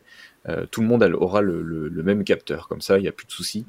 euh, 0.49 0.65
tout 0.69 0.81
le 0.81 0.87
monde 0.87 1.03
aura 1.03 1.41
le, 1.41 1.89
même 2.03 2.23
capteur, 2.23 2.67
comme 2.67 2.81
ça, 2.81 2.97
il 2.97 3.01
n'y 3.01 3.07
a 3.07 3.11
plus 3.11 3.25
de 3.25 3.31
soucis. 3.31 3.65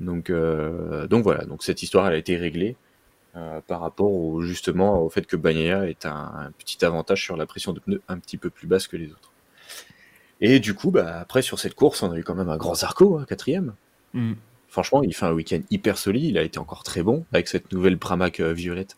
Donc 0.00 0.30
euh, 0.30 1.06
donc 1.06 1.22
voilà, 1.22 1.44
donc 1.44 1.62
cette 1.62 1.82
histoire 1.82 2.06
elle 2.06 2.14
a 2.14 2.18
été 2.18 2.36
réglée 2.36 2.76
euh, 3.36 3.60
par 3.66 3.80
rapport 3.80 4.12
au, 4.12 4.42
justement 4.42 5.00
au 5.00 5.08
fait 5.08 5.26
que 5.26 5.36
Bagnaia 5.36 5.88
est 5.88 6.04
un, 6.04 6.52
petit 6.58 6.84
avantage 6.84 7.22
sur 7.22 7.36
la 7.36 7.46
pression 7.46 7.72
de 7.72 7.80
pneus 7.80 8.02
un 8.08 8.18
petit 8.18 8.36
peu 8.36 8.50
plus 8.50 8.66
basse 8.66 8.88
que 8.88 8.96
les 8.96 9.10
autres. 9.10 9.32
Et 10.40 10.60
du 10.60 10.74
coup, 10.74 10.90
bah, 10.90 11.18
après 11.18 11.40
sur 11.40 11.58
cette 11.58 11.74
course, 11.74 12.02
on 12.02 12.10
a 12.12 12.18
eu 12.18 12.24
quand 12.24 12.34
même 12.34 12.50
un 12.50 12.58
grand 12.58 12.74
Zarco, 12.74 13.18
hein, 13.18 13.24
quatrième. 13.26 13.74
Hmm. 14.12 14.34
Franchement, 14.68 15.02
il 15.02 15.14
fait 15.14 15.26
un 15.26 15.32
week-end 15.32 15.60
hyper 15.70 15.96
solide. 15.98 16.24
Il 16.24 16.38
a 16.38 16.42
été 16.42 16.58
encore 16.58 16.82
très 16.82 17.02
bon 17.02 17.24
avec 17.32 17.48
cette 17.48 17.72
nouvelle 17.72 17.98
Pramac 17.98 18.40
euh, 18.40 18.52
violette. 18.52 18.96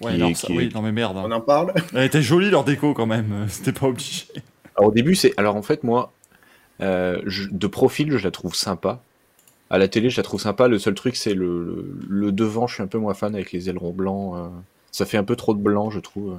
Ouais, 0.00 0.16
non, 0.16 0.28
est- 0.30 0.34
ça- 0.34 0.46
qui 0.46 0.52
est- 0.54 0.56
oui, 0.56 0.70
non 0.74 0.82
mais 0.82 0.92
merde. 0.92 1.16
On 1.16 1.24
hein. 1.24 1.30
en 1.32 1.40
parle. 1.40 1.72
Elle 1.94 2.04
était 2.04 2.22
jolie 2.22 2.50
leur 2.50 2.64
déco 2.64 2.94
quand 2.94 3.06
même, 3.06 3.44
c'était 3.48 3.72
pas 3.72 3.86
obligé. 3.86 4.24
Alors 4.76 4.90
au 4.90 4.92
début, 4.92 5.14
c'est. 5.14 5.32
Alors 5.36 5.56
en 5.56 5.62
fait, 5.62 5.82
moi, 5.84 6.12
euh, 6.80 7.20
je- 7.26 7.48
de 7.50 7.66
profil, 7.66 8.10
je 8.16 8.24
la 8.24 8.30
trouve 8.30 8.54
sympa. 8.54 9.00
À 9.70 9.78
la 9.78 9.88
télé, 9.88 10.10
je 10.10 10.16
la 10.18 10.22
trouve 10.22 10.40
sympa. 10.40 10.68
Le 10.68 10.78
seul 10.78 10.94
truc, 10.94 11.16
c'est 11.16 11.34
le, 11.34 11.64
le, 11.64 11.96
le 12.08 12.32
devant. 12.32 12.66
Je 12.66 12.74
suis 12.74 12.82
un 12.82 12.86
peu 12.86 12.98
moins 12.98 13.14
fan 13.14 13.34
avec 13.34 13.50
les 13.52 13.68
ailerons 13.70 13.92
blancs. 13.92 14.34
euh, 14.36 14.48
Ça 14.92 15.06
fait 15.06 15.16
un 15.16 15.24
peu 15.24 15.36
trop 15.36 15.54
de 15.54 15.60
blanc, 15.60 15.90
je 15.90 16.00
trouve. 16.00 16.38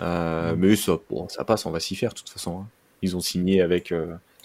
Euh, 0.00 0.54
Mais 0.56 0.76
ça, 0.76 0.98
bon, 1.10 1.28
ça 1.28 1.44
passe. 1.44 1.66
On 1.66 1.70
va 1.70 1.80
s'y 1.80 1.96
faire 1.96 2.10
de 2.10 2.14
toute 2.18 2.30
façon. 2.30 2.60
hein. 2.60 2.66
Ils 3.02 3.16
ont 3.16 3.20
signé 3.20 3.60
avec. 3.62 3.92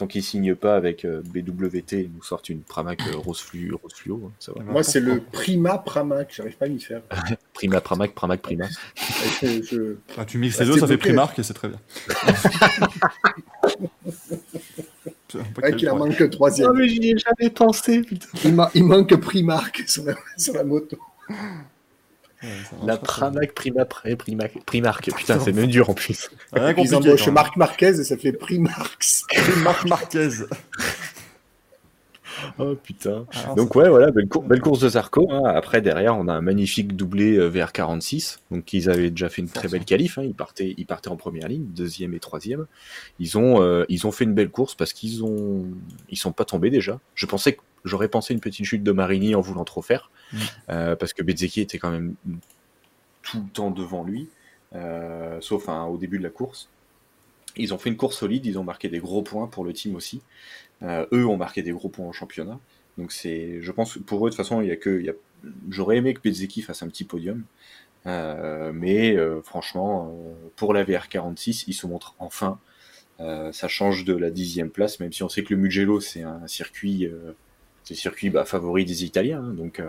Tant 0.03 0.07
qu'ils 0.07 0.22
signent 0.22 0.53
pas 0.53 0.75
avec 0.75 1.05
euh, 1.05 1.22
BWT, 1.24 1.93
ils 1.93 2.12
nous 2.13 2.22
sortent 2.24 2.50
une 2.50 2.60
Pramac 2.62 3.00
euh, 3.07 3.15
rose, 3.15 3.39
flu, 3.39 3.72
rose 3.74 3.93
fluo. 3.95 4.22
hein, 4.25 4.31
ça 4.38 4.51
va. 4.53 4.62
Moi, 4.65 4.83
c'est 4.83 5.00
le 5.00 5.22
Prima 5.22 5.77
Pramac. 5.77 6.33
J'arrive 6.36 6.57
pas 6.57 6.65
à 6.65 6.67
m'y 6.67 6.81
faire. 6.81 7.01
Prima 7.53 7.79
Pramac, 7.79 8.13
Pramac 8.13 8.41
Prima. 8.41 8.65
Je- 9.41 9.63
je- 9.63 9.95
Ah, 10.17 10.25
tu 10.25 10.39
mixes 10.39 10.57
Ah, 10.60 10.65
les 10.65 10.72
deux, 10.74 10.79
ça 10.79 10.88
fait. 10.88 10.98
Primark 10.98 11.39
et 11.39 11.43
c'est 11.43 11.53
très 11.53 11.69
bien. 11.69 11.79
Ouais, 15.63 15.75
qu'il 15.75 15.89
en 15.89 15.98
manque 15.98 16.29
troisième. 16.29 16.74
mais 16.74 16.88
j'y 16.89 17.12
ai 17.12 17.15
jamais 17.17 17.50
pensé, 17.50 18.01
putain. 18.01 18.27
Il, 18.43 18.53
ma- 18.53 18.69
il 18.75 18.83
manque 18.83 19.15
Primark 19.15 19.83
sur 19.88 20.03
la, 20.03 20.13
sur 20.38 20.53
la 20.53 20.63
moto. 20.65 20.98
La. 22.85 22.97
Pramac 22.97 23.53
Prima 23.53 23.85
Pré- 23.85 24.15
Primac, 24.15 24.53
Primark. 24.65 25.12
Putain, 25.15 25.39
c'est 25.39 25.53
même 25.53 25.67
dur 25.67 25.89
en 25.89 25.93
plus. 25.93 26.29
Rien 26.51 26.73
Ils 26.77 26.95
embauchent 26.95 27.25
même. 27.27 27.35
Marc 27.35 27.55
Marquez 27.57 27.88
et 28.00 28.03
ça 28.03 28.17
fait 28.17 28.33
Primarx. 28.33 29.25
Marc 29.63 29.85
Marquez. 29.88 30.29
Oh 32.57 32.75
putain. 32.75 33.25
Ah, 33.33 33.53
Donc 33.55 33.75
ouais, 33.75 33.88
voilà, 33.89 34.09
belle, 34.12 34.27
cour- 34.27 34.43
belle 34.43 34.59
course 34.59 34.79
de 34.79 34.89
Zarco. 34.89 35.27
hein. 35.31 35.43
Après, 35.45 35.81
derrière, 35.81 36.17
on 36.17 36.27
a 36.27 36.33
un 36.33 36.41
magnifique 36.41 36.95
doublé 36.95 37.38
euh, 37.38 37.50
VR46. 37.50 38.39
Donc 38.51 38.73
ils 38.73 38.89
avaient 38.89 39.12
déjà 39.12 39.29
fait 39.29 39.41
une 39.41 39.50
très 39.50 39.67
belle 39.67 39.85
qualif. 39.85 40.17
hein. 40.17 40.23
Ils, 40.23 40.33
partaient, 40.33 40.73
ils 40.77 40.85
partaient 40.85 41.09
en 41.09 41.15
première 41.15 41.47
ligne, 41.47 41.65
deuxième 41.67 42.13
et 42.13 42.19
troisième. 42.19 42.65
Ils 43.19 43.38
ont, 43.38 43.62
euh, 43.62 43.85
ils 43.88 44.07
ont 44.07 44.12
fait 44.12 44.23
une 44.25 44.33
belle 44.33 44.50
course 44.50 44.73
parce 44.75 44.93
qu'ils 44.93 45.23
ont, 45.23 45.65
ils 46.09 46.17
sont 46.17 46.31
pas 46.31 46.43
tombés 46.43 46.69
déjà. 46.71 47.00
Je 47.15 47.25
pensais 47.27 47.53
que 47.53 47.62
j'aurais 47.85 48.07
pensé 48.07 48.33
une 48.33 48.39
petite 48.39 48.65
chute 48.65 48.83
de 48.83 48.91
Marini 48.91 49.35
en 49.35 49.41
voulant 49.41 49.65
trop 49.65 49.81
faire, 49.81 50.09
Mm. 50.33 50.37
euh, 50.69 50.95
parce 50.95 51.13
que 51.13 51.21
Bezzecchi 51.23 51.61
était 51.61 51.77
quand 51.77 51.91
même 51.91 52.15
tout 53.21 53.37
le 53.37 53.49
temps 53.49 53.71
devant 53.71 54.03
lui, 54.03 54.29
euh, 54.73 55.39
sauf 55.41 55.69
hein, 55.69 55.85
au 55.85 55.97
début 55.97 56.17
de 56.17 56.23
la 56.23 56.29
course. 56.29 56.69
Ils 57.55 57.73
ont 57.73 57.77
fait 57.77 57.89
une 57.89 57.97
course 57.97 58.17
solide, 58.17 58.45
ils 58.45 58.57
ont 58.57 58.63
marqué 58.63 58.89
des 58.89 58.99
gros 58.99 59.21
points 59.21 59.47
pour 59.47 59.63
le 59.63 59.74
team 59.74 59.96
aussi. 59.96 60.22
Euh, 60.81 61.05
eux 61.13 61.27
ont 61.27 61.37
marqué 61.37 61.61
des 61.61 61.72
gros 61.72 61.87
points 61.89 62.07
au 62.07 62.13
championnat. 62.13 62.59
Donc 62.98 63.11
c'est, 63.11 63.61
je 63.61 63.72
pense 63.72 63.93
que 63.93 64.00
pour 64.00 64.25
eux 64.25 64.29
de 64.29 64.35
toute 64.35 64.43
façon, 64.43 64.61
il 64.61 64.67
y 64.67 64.72
a 64.72 64.75
que, 64.75 65.00
il 65.00 65.05
y 65.05 65.09
a, 65.09 65.13
j'aurais 65.69 65.98
aimé 65.98 66.13
que 66.15 66.22
Bezzecchi 66.22 66.61
fasse 66.63 66.81
un 66.81 66.87
petit 66.87 67.03
podium, 67.03 67.43
mais 68.05 69.15
franchement, 69.43 70.15
pour 70.55 70.74
la 70.74 70.83
VR46, 70.83 71.65
ils 71.67 71.74
se 71.74 71.87
montrent 71.87 72.15
enfin. 72.19 72.59
Ça 73.19 73.67
change 73.67 74.03
de 74.03 74.13
la 74.15 74.31
dixième 74.31 74.69
place, 74.69 75.00
même 75.00 75.13
si 75.13 75.24
on 75.24 75.29
sait 75.29 75.43
que 75.43 75.53
le 75.53 75.59
Mugello 75.59 76.01
c'est 76.01 76.24
un 76.24 76.46
circuit, 76.48 77.07
c'est 77.83 77.93
le 77.93 78.00
circuit 78.00 78.29
bah, 78.29 78.46
favori 78.46 78.85
des 78.85 79.03
Italiens. 79.03 79.43
hein. 79.43 79.53
donc 79.53 79.79
euh, 79.79 79.87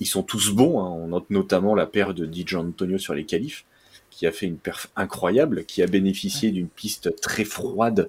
ils 0.00 0.06
sont 0.06 0.22
tous 0.22 0.50
bons. 0.50 0.80
hein. 0.80 0.88
On 0.88 1.08
note 1.08 1.30
notamment 1.30 1.74
la 1.74 1.86
paire 1.86 2.14
de 2.14 2.26
Di 2.26 2.44
Antonio 2.54 2.98
sur 2.98 3.14
les 3.14 3.24
qualifs, 3.24 3.64
qui 4.10 4.26
a 4.26 4.32
fait 4.32 4.46
une 4.46 4.56
perf 4.58 4.88
incroyable, 4.96 5.64
qui 5.64 5.82
a 5.82 5.86
bénéficié 5.86 6.50
d'une 6.50 6.68
piste 6.68 7.20
très 7.20 7.44
froide 7.44 8.08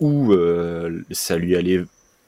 où 0.00 0.32
euh, 0.32 1.02
ça 1.10 1.36
lui 1.38 1.56
allait 1.56 1.84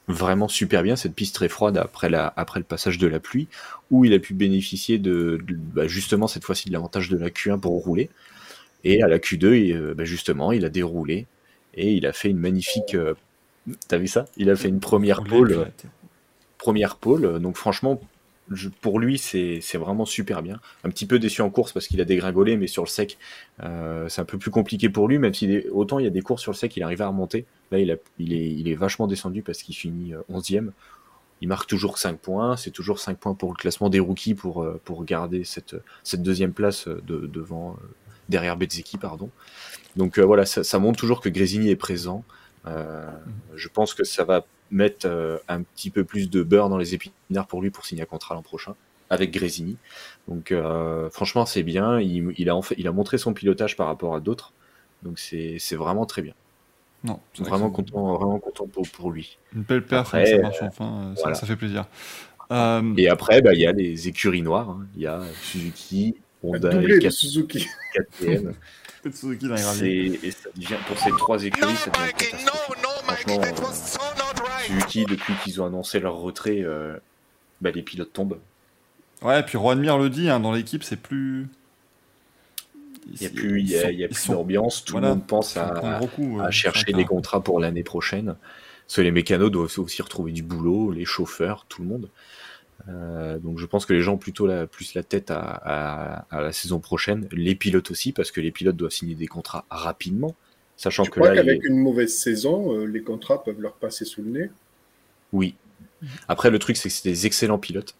vraiment 0.07 0.47
super 0.47 0.83
bien 0.83 0.95
cette 0.95 1.15
piste 1.15 1.35
très 1.35 1.49
froide 1.49 1.77
après, 1.77 2.09
la, 2.09 2.31
après 2.35 2.59
le 2.59 2.65
passage 2.65 2.97
de 2.97 3.07
la 3.07 3.19
pluie, 3.19 3.47
où 3.91 4.05
il 4.05 4.13
a 4.13 4.19
pu 4.19 4.33
bénéficier 4.33 4.99
de, 4.99 5.39
de- 5.47 5.55
bah, 5.55 5.87
justement 5.87 6.27
cette 6.27 6.43
fois-ci 6.45 6.67
de 6.67 6.73
l'avantage 6.73 7.09
de 7.09 7.17
la 7.17 7.29
Q1 7.29 7.59
pour 7.59 7.73
rouler. 7.83 8.09
Et 8.83 9.01
à 9.03 9.07
la 9.07 9.19
Q2, 9.19 9.53
il, 9.55 9.73
euh, 9.75 9.93
bah, 9.95 10.05
justement, 10.05 10.51
il 10.51 10.65
a 10.65 10.69
déroulé 10.69 11.25
et 11.75 11.93
il 11.93 12.05
a 12.05 12.13
fait 12.13 12.29
une 12.29 12.39
magnifique. 12.39 12.95
Euh, 13.69 13.73
T'as 13.87 13.97
vu 13.97 14.07
ça? 14.07 14.25
Il 14.37 14.49
a 14.49 14.55
fait 14.55 14.69
une 14.69 14.79
première 14.79 15.23
pole, 15.23 15.71
première 16.57 16.95
pole. 16.95 17.39
Donc 17.39 17.57
franchement, 17.57 17.99
je- 18.51 18.69
pour 18.69 18.99
lui, 18.99 19.17
c'est 19.17 19.59
vraiment 19.75 20.05
super 20.05 20.41
bien. 20.41 20.59
Un 20.83 20.89
petit 20.89 21.05
peu 21.05 21.19
déçu 21.19 21.41
en 21.41 21.49
course 21.49 21.71
parce 21.71 21.87
qu'il 21.87 22.01
a 22.01 22.05
dégringolé, 22.05 22.57
mais 22.57 22.67
sur 22.67 22.83
le 22.83 22.89
sec, 22.89 23.17
euh, 23.63 24.07
c'est 24.09 24.21
un 24.21 24.25
peu 24.25 24.37
plus 24.37 24.51
compliqué 24.51 24.89
pour 24.89 25.07
lui. 25.07 25.17
Même 25.17 25.33
s'il 25.33 25.51
est 25.51 25.69
autant 25.69 25.99
il 25.99 26.03
y 26.03 26.07
a 26.07 26.11
des 26.11 26.21
courses 26.21 26.41
sur 26.41 26.51
le 26.51 26.57
sec, 26.57 26.75
il 26.77 26.83
arrive 26.83 27.01
à 27.01 27.07
remonter. 27.07 27.45
Là, 27.71 27.79
il, 27.79 27.91
a, 27.91 27.95
il, 28.19 28.33
est, 28.33 28.51
il 28.53 28.67
est 28.67 28.75
vachement 28.75 29.07
descendu 29.07 29.41
parce 29.41 29.63
qu'il 29.63 29.75
finit 29.75 30.13
euh, 30.13 30.21
11e. 30.31 30.71
Il 31.41 31.47
marque 31.49 31.67
toujours 31.67 31.97
5 31.97 32.17
points. 32.19 32.55
C'est 32.55 32.71
toujours 32.71 32.99
5 32.99 33.17
points 33.17 33.33
pour 33.33 33.49
le 33.51 33.55
classement 33.57 33.89
des 33.89 33.99
rookies 33.99 34.33
pour, 34.35 34.63
euh, 34.63 34.79
pour 34.85 35.03
garder 35.03 35.43
cette, 35.43 35.75
cette 36.03 36.21
deuxième 36.23 36.53
place 36.53 36.87
euh, 36.87 37.01
de, 37.05 37.27
devant, 37.27 37.71
euh, 37.81 37.85
derrière 38.29 38.55
Bezzecchi, 38.55 38.97
pardon. 38.97 39.29
Donc 39.95 40.17
euh, 40.19 40.23
voilà, 40.25 40.45
ça, 40.45 40.63
ça 40.63 40.79
montre 40.79 40.99
toujours 40.99 41.19
que 41.21 41.29
Grésini 41.29 41.69
est 41.69 41.75
présent. 41.75 42.23
Euh, 42.65 43.09
je 43.55 43.67
pense 43.67 43.93
que 43.93 44.03
ça 44.03 44.23
va 44.23 44.45
mettre 44.71 45.05
euh, 45.07 45.37
un 45.47 45.61
petit 45.63 45.89
peu 45.89 46.03
plus 46.03 46.29
de 46.29 46.41
beurre 46.43 46.69
dans 46.69 46.77
les 46.77 46.93
épinards 46.95 47.47
pour 47.47 47.61
lui 47.61 47.69
pour 47.69 47.85
signer 47.85 48.03
un 48.03 48.05
contrat 48.05 48.35
l'an 48.35 48.41
prochain 48.41 48.75
avec 49.09 49.31
Grésini. 49.31 49.77
Donc 50.27 50.51
euh, 50.51 51.09
franchement 51.09 51.45
c'est 51.45 51.63
bien. 51.63 51.99
Il, 51.99 52.33
il 52.37 52.49
a 52.49 52.55
en 52.55 52.61
fait, 52.61 52.75
il 52.77 52.87
a 52.87 52.91
montré 52.91 53.17
son 53.17 53.33
pilotage 53.33 53.75
par 53.75 53.87
rapport 53.87 54.15
à 54.15 54.19
d'autres. 54.19 54.53
Donc 55.03 55.19
c'est 55.19 55.57
c'est 55.59 55.75
vraiment 55.75 56.05
très 56.05 56.21
bien. 56.21 56.33
Non, 57.03 57.19
vrai 57.37 57.49
Vraiment 57.49 57.69
content, 57.69 58.15
vraiment 58.15 58.39
content 58.39 58.65
pour, 58.65 58.87
pour 58.89 59.11
lui. 59.11 59.37
Une 59.53 59.63
belle 59.63 59.83
perf, 59.85 60.07
Après, 60.15 60.25
ça 60.25 60.37
marche 60.39 60.61
enfin, 60.61 60.85
euh, 61.11 61.15
ça, 61.15 61.21
voilà. 61.23 61.35
ça 61.35 61.45
fait 61.45 61.57
plaisir. 61.57 61.85
Euh, 62.51 62.93
Et 62.97 63.09
après 63.09 63.41
bah, 63.41 63.53
il 63.53 63.59
y 63.59 63.65
a 63.67 63.73
les 63.73 64.07
écuries 64.07 64.41
noires. 64.41 64.69
hein. 64.69 64.85
Il 64.95 65.01
y 65.01 65.07
a 65.07 65.21
Suzuki, 65.41 66.15
Honda 66.41 66.71
et 66.81 66.87
de 66.87 66.97
4 66.99 67.11
Suzuki. 67.11 67.67
KTM. 67.93 68.53
peut-être 69.03 69.15
Suzuki 69.15 69.47
dans 69.47 69.55
les 69.55 69.61
graviers. 69.61 70.17
C'est- 70.21 70.27
et 70.27 70.31
ça 70.31 70.49
devient, 70.55 70.77
pour 70.87 70.97
ces 70.97 71.11
trois 71.11 71.43
écuries, 71.43 71.75
ça 71.75 71.91
devient. 71.91 72.11
Franchement, 73.03 73.41
euh, 73.43 74.63
Suzuki, 74.65 75.05
depuis 75.05 75.33
qu'ils 75.43 75.61
ont 75.61 75.65
annoncé 75.65 75.99
leur 75.99 76.15
retrait, 76.15 76.61
euh, 76.61 76.97
bah, 77.61 77.71
les 77.71 77.81
pilotes 77.81 78.13
tombent. 78.13 78.39
Ouais, 79.21 79.43
puis 79.43 79.57
Juan 79.57 79.79
Mir 79.79 79.97
le 79.97 80.09
dit, 80.09 80.29
hein, 80.29 80.39
dans 80.39 80.51
l'équipe, 80.51 80.83
c'est 80.83 80.97
plus. 80.97 81.47
Il 83.11 83.19
n'y 83.19 83.27
a 83.27 83.29
plus, 83.29 83.59
il 83.61 83.69
y 83.69 83.77
a, 83.77 83.91
y 83.91 84.03
a 84.05 84.07
plus 84.07 84.15
sont- 84.17 84.33
d'ambiance. 84.33 84.85
Tout 84.85 84.93
voilà, 84.93 85.09
le 85.09 85.15
monde 85.15 85.27
pense 85.27 85.57
à, 85.57 85.73
euh, 85.83 86.51
chercher 86.51 86.93
des 86.93 87.03
contrats 87.05 87.41
pour 87.43 87.59
l'année 87.59 87.83
prochaine. 87.83 88.35
Parce 88.87 88.95
que 88.97 89.01
les 89.01 89.11
mécanos 89.11 89.51
doivent 89.51 89.77
aussi 89.77 90.01
retrouver 90.01 90.31
du 90.31 90.41
boulot, 90.43 90.91
les 90.91 91.05
chauffeurs, 91.05 91.65
tout 91.67 91.81
le 91.81 91.87
monde. 91.89 92.09
Euh, 92.89 93.39
donc 93.39 93.59
je 93.59 93.65
pense 93.65 93.85
que 93.85 93.93
les 93.93 94.01
gens 94.01 94.13
ont 94.13 94.17
plutôt 94.17 94.45
la, 94.45 94.67
plus 94.67 94.93
la 94.93 95.03
tête 95.03 95.31
à, 95.31 95.39
à- 95.39 96.25
à 96.29 96.41
la 96.41 96.51
saison 96.51 96.79
prochaine. 96.79 97.27
Les 97.31 97.55
pilotes 97.55 97.91
aussi, 97.91 98.11
parce 98.11 98.31
que 98.31 98.41
les 98.41 98.51
pilotes 98.51 98.75
doivent 98.75 98.91
signer 98.91 99.15
des 99.15 99.27
contrats 99.27 99.65
rapidement. 99.69 100.35
Sachant 100.75 101.05
que 101.05 101.19
là, 101.19 101.33
qu'avec 101.33 101.61
il- 101.63 101.71
une 101.71 101.77
mauvaise 101.77 102.13
saison, 102.15 102.73
euh, 102.77 102.85
les 102.85 103.01
contrats 103.01 103.43
peuvent 103.43 103.61
leur 103.61 103.73
passer 103.73 104.05
sous 104.05 104.21
le 104.21 104.29
nez? 104.29 104.49
oui. 105.31 105.55
Après, 106.27 106.49
le 106.49 106.59
truc, 106.59 106.75
c'est 106.75 106.89
que 106.89 106.95
c'est 106.95 107.09
des 107.09 107.25
excellents 107.25 107.57
pilotes. 107.57 107.95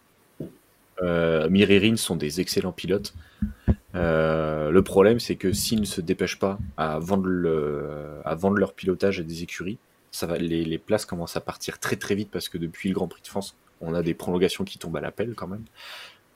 Euh, 1.02 1.96
sont 1.96 2.16
des 2.16 2.42
excellents 2.42 2.72
pilotes. 2.72 3.14
Euh, 3.96 4.72
le 4.72 4.82
problème, 4.82 5.20
c'est 5.20 5.36
que 5.36 5.54
s'ils 5.54 5.80
ne 5.80 5.86
se 5.86 6.02
dépêchent 6.02 6.40
pas 6.40 6.60
à 6.78 7.00
vendre, 7.00 7.28
le, 7.28 8.20
à 8.26 8.36
vendre 8.36 8.58
leur 8.58 8.74
pilotage 8.74 9.20
à 9.20 9.24
des 9.24 9.44
écuries, 9.44 9.78
ça 10.12 10.28
va, 10.28 10.38
les, 10.38 10.64
les 10.64 10.78
places 10.78 11.06
commencent 11.06 11.38
à 11.38 11.42
partir 11.42 11.80
très 11.80 11.96
très 11.96 12.16
vite 12.16 12.30
parce 12.32 12.50
que 12.50 12.58
depuis 12.58 12.90
le 12.90 12.96
Grand 12.96 13.08
Prix 13.08 13.22
de 13.22 13.28
France, 13.28 13.56
on 13.84 13.93
a 13.93 14.02
des 14.04 14.13
prolongations 14.13 14.63
qui 14.63 14.78
tombent 14.80 14.98
à 14.98 15.02
l'appel 15.02 15.34
quand 15.36 15.48
même. 15.48 15.63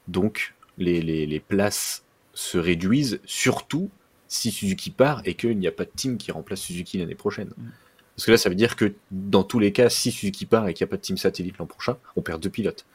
Donc, 0.07 0.53
les, 0.77 1.01
les, 1.01 1.25
les 1.25 1.39
places 1.39 2.03
se 2.33 2.57
réduisent, 2.57 3.19
surtout 3.25 3.89
si 4.27 4.51
Suzuki 4.51 4.91
part 4.91 5.21
et 5.25 5.33
qu'il 5.33 5.57
n'y 5.57 5.67
a 5.67 5.71
pas 5.71 5.86
de 5.86 5.91
team 5.95 6.17
qui 6.17 6.31
remplace 6.31 6.60
Suzuki 6.62 6.97
l'année 6.97 7.15
prochaine. 7.15 7.49
Mm. 7.57 7.69
Parce 8.15 8.25
que 8.25 8.31
là, 8.31 8.38
ça 8.38 8.49
veut 8.49 8.55
dire 8.55 8.75
que 8.75 8.93
dans 9.12 9.43
tous 9.43 9.60
les 9.60 9.71
cas, 9.71 9.89
si 9.89 10.12
Suzuki 10.12 10.45
part 10.45 10.67
et 10.67 10.73
qu'il 10.73 10.83
n'y 10.86 10.89
a 10.89 10.91
pas 10.91 10.97
de 10.97 11.01
team 11.01 11.17
satellite 11.17 11.57
l'an 11.57 11.65
prochain, 11.65 11.97
on 12.15 12.21
perd 12.21 12.41
deux 12.41 12.49
pilotes. 12.49 12.86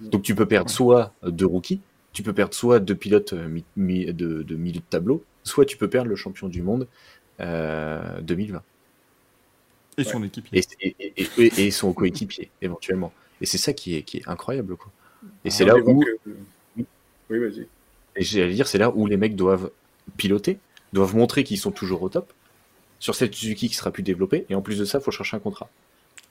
Donc 0.00 0.22
tu 0.22 0.34
peux 0.34 0.46
perdre 0.46 0.70
soit 0.70 1.12
deux 1.24 1.46
rookies, 1.46 1.80
tu 2.12 2.22
peux 2.22 2.32
perdre 2.32 2.54
soit 2.54 2.78
deux 2.80 2.94
pilotes 2.94 3.32
euh, 3.32 3.48
mi- 3.48 3.64
mi- 3.76 4.06
de, 4.12 4.42
de 4.42 4.54
milieu 4.56 4.80
de 4.80 4.84
tableau, 4.88 5.24
soit 5.42 5.64
tu 5.64 5.76
peux 5.76 5.88
perdre 5.88 6.08
le 6.08 6.14
champion 6.16 6.48
du 6.48 6.62
monde 6.62 6.86
euh, 7.40 8.20
2020 8.20 8.62
Et 9.98 10.04
son 10.04 10.22
équipe. 10.22 10.46
et, 10.52 10.60
et, 10.80 10.96
et, 11.16 11.28
et- 11.38 11.66
et 11.66 11.70
son 11.72 11.92
coéquipier 11.92 12.50
éventuellement. 12.62 13.12
Et 13.40 13.46
c'est 13.46 13.58
ça 13.58 13.72
qui 13.72 13.96
est, 13.96 14.02
qui 14.02 14.18
est 14.18 14.28
incroyable. 14.28 14.76
Quoi. 14.76 14.90
Et 15.44 15.50
c'est 15.50 15.64
On 15.64 15.68
là 15.68 15.76
où, 15.78 16.04
Oui, 16.76 17.38
vas-y. 17.38 17.66
et 18.16 18.22
j'allais 18.22 18.54
dire, 18.54 18.66
c'est 18.68 18.78
là 18.78 18.90
où 18.94 19.06
les 19.06 19.16
mecs 19.16 19.36
doivent 19.36 19.70
piloter, 20.16 20.58
doivent 20.92 21.14
montrer 21.16 21.44
qu'ils 21.44 21.58
sont 21.58 21.70
toujours 21.70 22.02
au 22.02 22.08
top 22.08 22.32
sur 22.98 23.14
cette 23.14 23.34
Suzuki 23.34 23.68
qui 23.68 23.74
sera 23.74 23.90
plus 23.90 24.02
développée. 24.02 24.46
Et 24.48 24.54
en 24.54 24.62
plus 24.62 24.78
de 24.78 24.84
ça, 24.84 24.98
il 24.98 25.02
faut 25.04 25.10
chercher 25.10 25.36
un 25.36 25.40
contrat. 25.40 25.68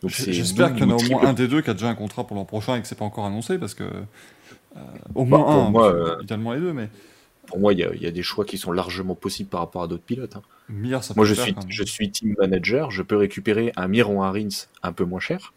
C'est 0.09 0.31
J'espère 0.33 0.73
qu'il 0.73 0.83
y 0.83 0.85
en 0.85 0.91
a 0.91 0.95
au 0.95 1.09
moins 1.09 1.23
un 1.25 1.33
des 1.33 1.47
deux 1.47 1.61
qui 1.61 1.69
a 1.69 1.73
déjà 1.73 1.89
un 1.89 1.95
contrat 1.95 2.25
pour 2.27 2.35
l'an 2.35 2.45
prochain 2.45 2.75
et 2.75 2.81
que 2.81 2.87
c'est 2.87 2.97
pas 2.97 3.05
encore 3.05 3.25
annoncé 3.25 3.57
parce 3.57 3.73
que. 3.73 3.83
euh, 3.83 4.81
au 5.15 5.25
Bah, 5.25 5.37
moins 5.37 5.43
pour 5.43 5.53
un, 5.63 5.69
moi, 5.71 5.81
parce 5.91 5.93
que 5.93 6.09
euh, 6.19 6.23
idéalement 6.23 6.53
les 6.53 6.59
deux, 6.59 6.73
mais. 6.73 6.89
Pour 7.47 7.59
moi, 7.59 7.71
il 7.71 7.79
y, 7.79 7.83
a- 7.83 7.93
il 7.95 8.03
y 8.03 8.05
a 8.05 8.11
des 8.11 8.23
choix 8.23 8.43
qui 8.43 8.57
sont 8.57 8.73
largement 8.73 9.15
possibles 9.15 9.49
par 9.49 9.61
rapport 9.61 9.81
à 9.81 9.87
d'autres 9.87 10.03
pilotes. 10.03 10.35
hein. 10.35 10.41
Mir, 10.67 11.01
ça 11.03 11.13
Moi, 11.15 11.25
je 11.25 11.33
faire, 11.33 11.45
suis, 11.45 11.55
je 11.69 11.83
suis 11.83 12.11
team 12.11 12.35
manager. 12.37 12.91
Je 12.91 13.01
peux 13.01 13.15
récupérer 13.15 13.71
un 13.77 13.87
Miron 13.87 14.21
Harins 14.21 14.49
un 14.83 14.91
peu 14.91 15.05
moins 15.05 15.21
cher. 15.21 15.53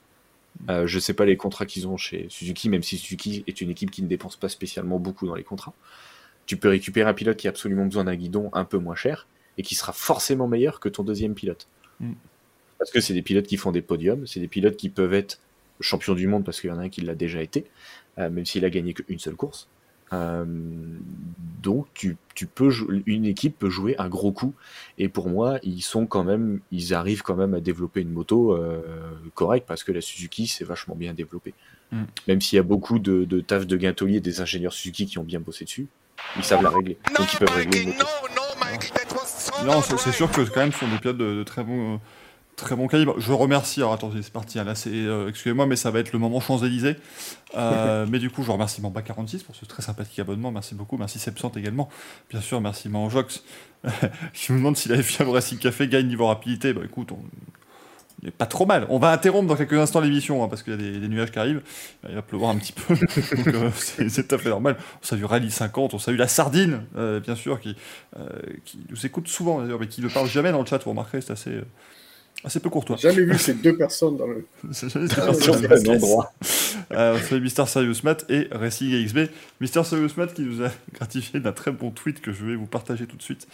Euh, 0.68 0.86
je 0.86 0.98
sais 0.98 1.14
pas 1.14 1.24
les 1.24 1.36
contrats 1.36 1.66
qu'ils 1.66 1.88
ont 1.88 1.96
chez 1.96 2.26
Suzuki, 2.28 2.68
même 2.68 2.82
si 2.82 2.98
Suzuki 2.98 3.44
est 3.46 3.60
une 3.60 3.70
équipe 3.70 3.90
qui 3.90 4.02
ne 4.02 4.08
dépense 4.08 4.36
pas 4.36 4.48
spécialement 4.48 4.98
beaucoup 4.98 5.26
dans 5.26 5.34
les 5.34 5.44
contrats. 5.44 5.74
Tu 6.46 6.56
peux 6.56 6.68
récupérer 6.68 7.08
un 7.08 7.14
pilote 7.14 7.36
qui 7.36 7.46
a 7.46 7.50
absolument 7.50 7.86
besoin 7.86 8.04
d'un 8.04 8.16
guidon 8.16 8.50
un 8.52 8.64
peu 8.64 8.78
moins 8.78 8.94
cher 8.94 9.26
et 9.56 9.62
qui 9.62 9.74
sera 9.74 9.92
forcément 9.92 10.48
meilleur 10.48 10.80
que 10.80 10.88
ton 10.88 11.02
deuxième 11.02 11.34
pilote. 11.34 11.66
Mm. 12.00 12.12
Parce 12.78 12.90
que 12.90 13.00
c'est 13.00 13.14
des 13.14 13.22
pilotes 13.22 13.46
qui 13.46 13.56
font 13.56 13.72
des 13.72 13.82
podiums, 13.82 14.26
c'est 14.26 14.40
des 14.40 14.48
pilotes 14.48 14.76
qui 14.76 14.88
peuvent 14.88 15.14
être 15.14 15.40
champion 15.80 16.14
du 16.14 16.26
monde 16.26 16.44
parce 16.44 16.60
qu'il 16.60 16.70
y 16.70 16.72
en 16.72 16.78
a 16.78 16.82
un 16.82 16.88
qui 16.88 17.00
l'a 17.02 17.14
déjà 17.14 17.42
été, 17.42 17.66
euh, 18.18 18.30
même 18.30 18.46
s'il 18.46 18.64
a 18.64 18.70
gagné 18.70 18.94
qu'une 18.94 19.18
seule 19.18 19.36
course. 19.36 19.68
Euh, 20.12 20.44
donc 21.62 21.86
tu, 21.94 22.16
tu 22.34 22.46
peux 22.46 22.70
une 23.06 23.24
équipe 23.26 23.58
peut 23.58 23.70
jouer 23.70 23.94
un 23.98 24.08
gros 24.08 24.32
coup. 24.32 24.54
Et 24.98 25.08
pour 25.08 25.28
moi 25.28 25.58
ils 25.62 25.82
sont 25.82 26.06
quand 26.06 26.24
même 26.24 26.60
ils 26.72 26.94
arrivent 26.94 27.22
quand 27.22 27.36
même 27.36 27.54
à 27.54 27.60
développer 27.60 28.00
une 28.00 28.10
moto 28.10 28.54
euh, 28.54 28.80
correcte 29.34 29.66
parce 29.68 29.84
que 29.84 29.92
la 29.92 30.00
Suzuki 30.00 30.46
c'est 30.46 30.64
vachement 30.64 30.94
bien 30.94 31.14
développé. 31.14 31.54
Mm. 31.92 32.02
même 32.28 32.40
s'il 32.40 32.56
y 32.56 32.60
a 32.60 32.62
beaucoup 32.62 33.00
de, 33.00 33.24
de 33.24 33.40
taf 33.40 33.66
de 33.66 33.76
Guintoli 33.76 34.16
et 34.16 34.20
des 34.20 34.40
ingénieurs 34.40 34.72
Suzuki 34.72 35.06
qui 35.06 35.18
ont 35.18 35.24
bien 35.24 35.40
bossé 35.40 35.64
dessus 35.64 35.88
ils 36.36 36.44
savent 36.44 36.62
la 36.62 36.70
régler. 36.70 36.98
Donc 37.16 37.32
ils 37.32 37.38
peuvent 37.38 37.54
régler 37.54 37.80
une 37.82 37.88
moto. 37.88 38.06
Non, 39.64 39.82
c'est 39.82 39.98
c'est 39.98 40.12
sûr 40.12 40.30
que 40.30 40.42
quand 40.42 40.60
même 40.60 40.72
ce 40.72 40.78
sont 40.80 40.88
des 40.88 40.98
pilotes 40.98 41.18
de, 41.18 41.34
de 41.34 41.42
très 41.42 41.64
bon, 41.64 41.94
euh, 41.94 41.98
très 42.60 42.76
bon 42.76 42.86
calibre. 42.86 43.14
Je 43.18 43.32
remercie. 43.32 43.80
Alors 43.80 43.92
attendez, 43.92 44.22
c'est 44.22 44.32
parti. 44.32 44.58
hein, 44.58 44.64
Là, 44.64 44.74
c'est, 44.74 44.90
euh, 44.92 45.28
excusez-moi, 45.28 45.66
mais 45.66 45.76
ça 45.76 45.90
va 45.90 45.98
être 46.00 46.12
le 46.12 46.18
moment 46.18 46.40
Champs 46.40 46.58
Élysées. 46.58 46.96
Euh, 47.56 48.06
mais 48.10 48.18
du 48.18 48.30
coup, 48.30 48.42
je 48.42 48.50
remercie 48.50 48.80
Mamba 48.80 49.02
46 49.02 49.42
pour 49.42 49.56
ce 49.56 49.64
très 49.64 49.82
sympathique 49.82 50.18
abonnement. 50.18 50.52
Merci 50.52 50.74
beaucoup. 50.74 50.96
Merci 50.96 51.18
Sepsante 51.18 51.56
également. 51.56 51.88
Bien 52.30 52.40
sûr, 52.40 52.60
merci 52.60 52.88
Manjox 52.88 53.42
qui 54.34 54.52
me 54.52 54.58
demande 54.58 54.76
si 54.76 54.88
la 54.88 54.96
F1 54.96 55.28
Racing 55.30 55.58
Café 55.58 55.88
gagne 55.88 56.06
niveau 56.06 56.26
rapidité. 56.26 56.72
Bah 56.72 56.82
écoute, 56.84 57.12
on... 57.12 57.18
il 58.22 58.28
est 58.28 58.32
pas 58.32 58.46
trop 58.46 58.66
mal. 58.66 58.86
On 58.90 58.98
va 58.98 59.10
interrompre 59.10 59.48
dans 59.48 59.56
quelques 59.56 59.72
instants 59.78 60.00
l'émission 60.00 60.44
hein, 60.44 60.48
parce 60.48 60.62
qu'il 60.62 60.74
y 60.74 60.76
a 60.76 60.78
des, 60.78 60.98
des 60.98 61.08
nuages 61.08 61.30
qui 61.30 61.38
arrivent. 61.38 61.62
Il 62.08 62.14
va 62.14 62.22
pleuvoir 62.22 62.50
un 62.50 62.56
petit 62.58 62.72
peu. 62.72 62.94
Donc, 63.36 63.48
euh, 63.48 63.70
c'est, 63.74 64.08
c'est 64.10 64.28
tout 64.28 64.34
à 64.34 64.38
fait 64.38 64.50
normal. 64.50 64.76
On 65.02 65.06
salue 65.06 65.24
Rally 65.24 65.50
50, 65.50 65.94
on 65.94 65.98
salue 65.98 66.18
la 66.18 66.28
Sardine, 66.28 66.82
euh, 66.96 67.20
bien 67.20 67.34
sûr, 67.36 67.58
qui, 67.60 67.74
euh, 68.18 68.28
qui 68.66 68.78
nous 68.90 69.06
écoute 69.06 69.28
souvent 69.28 69.60
d'ailleurs, 69.62 69.80
mais 69.80 69.88
qui 69.88 70.02
ne 70.02 70.08
parle 70.08 70.28
jamais 70.28 70.52
dans 70.52 70.60
le 70.60 70.66
chat. 70.66 70.82
Vous 70.84 70.90
remarquerez, 70.90 71.22
c'est 71.22 71.32
assez, 71.32 71.60
assez 72.44 72.61
peu 72.61 72.70
courtois. 72.70 72.96
Jamais 72.96 73.22
vu 73.22 73.38
ces 73.38 73.55
deux 73.55 73.76
personnes 73.76 74.16
dans 74.16 74.26
le. 74.26 74.46
C'est 74.72 74.87
des 74.96 75.09
Ah, 75.16 75.31
endroit. 75.92 76.33
Euh, 76.92 77.18
c'est 77.29 77.38
Mister 77.40 77.66
Serious 77.66 77.96
Matt 78.03 78.24
et 78.29 78.48
Racing 78.53 79.07
XB. 79.07 79.18
Mister 79.61 79.85
Serious 79.85 80.11
Matt 80.16 80.35
qui 80.35 80.42
nous 80.42 80.62
a 80.64 80.70
gratifié 80.94 81.40
d'un 81.40 81.53
très 81.53 81.70
bon 81.70 81.90
tweet 81.90 82.20
que 82.20 82.33
je 82.33 82.44
vais 82.44 82.57
vous 82.57 82.66
partager 82.66 83.07
tout 83.07 83.16
de 83.16 83.22
suite. 83.22 83.46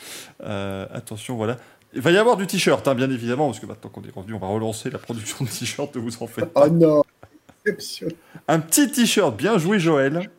Euh, 0.43 0.87
attention, 0.93 1.37
voilà. 1.37 1.57
Il 1.95 2.01
va 2.03 2.11
y 2.11 2.17
avoir 2.19 2.37
du 2.37 2.47
t-shirt, 2.47 2.87
hein, 2.89 2.95
bien 2.95 3.11
évidemment, 3.11 3.47
parce 3.47 3.61
que 3.61 3.67
maintenant 3.67 3.91
qu'on 3.91 4.03
est 4.03 4.15
revenu, 4.15 4.35
on 4.35 4.39
va 4.39 4.49
relancer 4.49 4.91
la 4.91 4.99
production 4.99 5.45
de 5.45 5.51
t-shirts, 5.51 5.95
ne 5.97 6.01
vous 6.01 6.13
en 6.21 6.27
faites 6.27 6.47
pas. 6.47 6.67
Oh 6.67 6.71
non. 6.71 7.03
Un 8.49 8.61
petit 8.61 8.91
t-shirt, 8.91 9.37
bien 9.37 9.59
joué 9.59 9.79
Joël. 9.79 10.31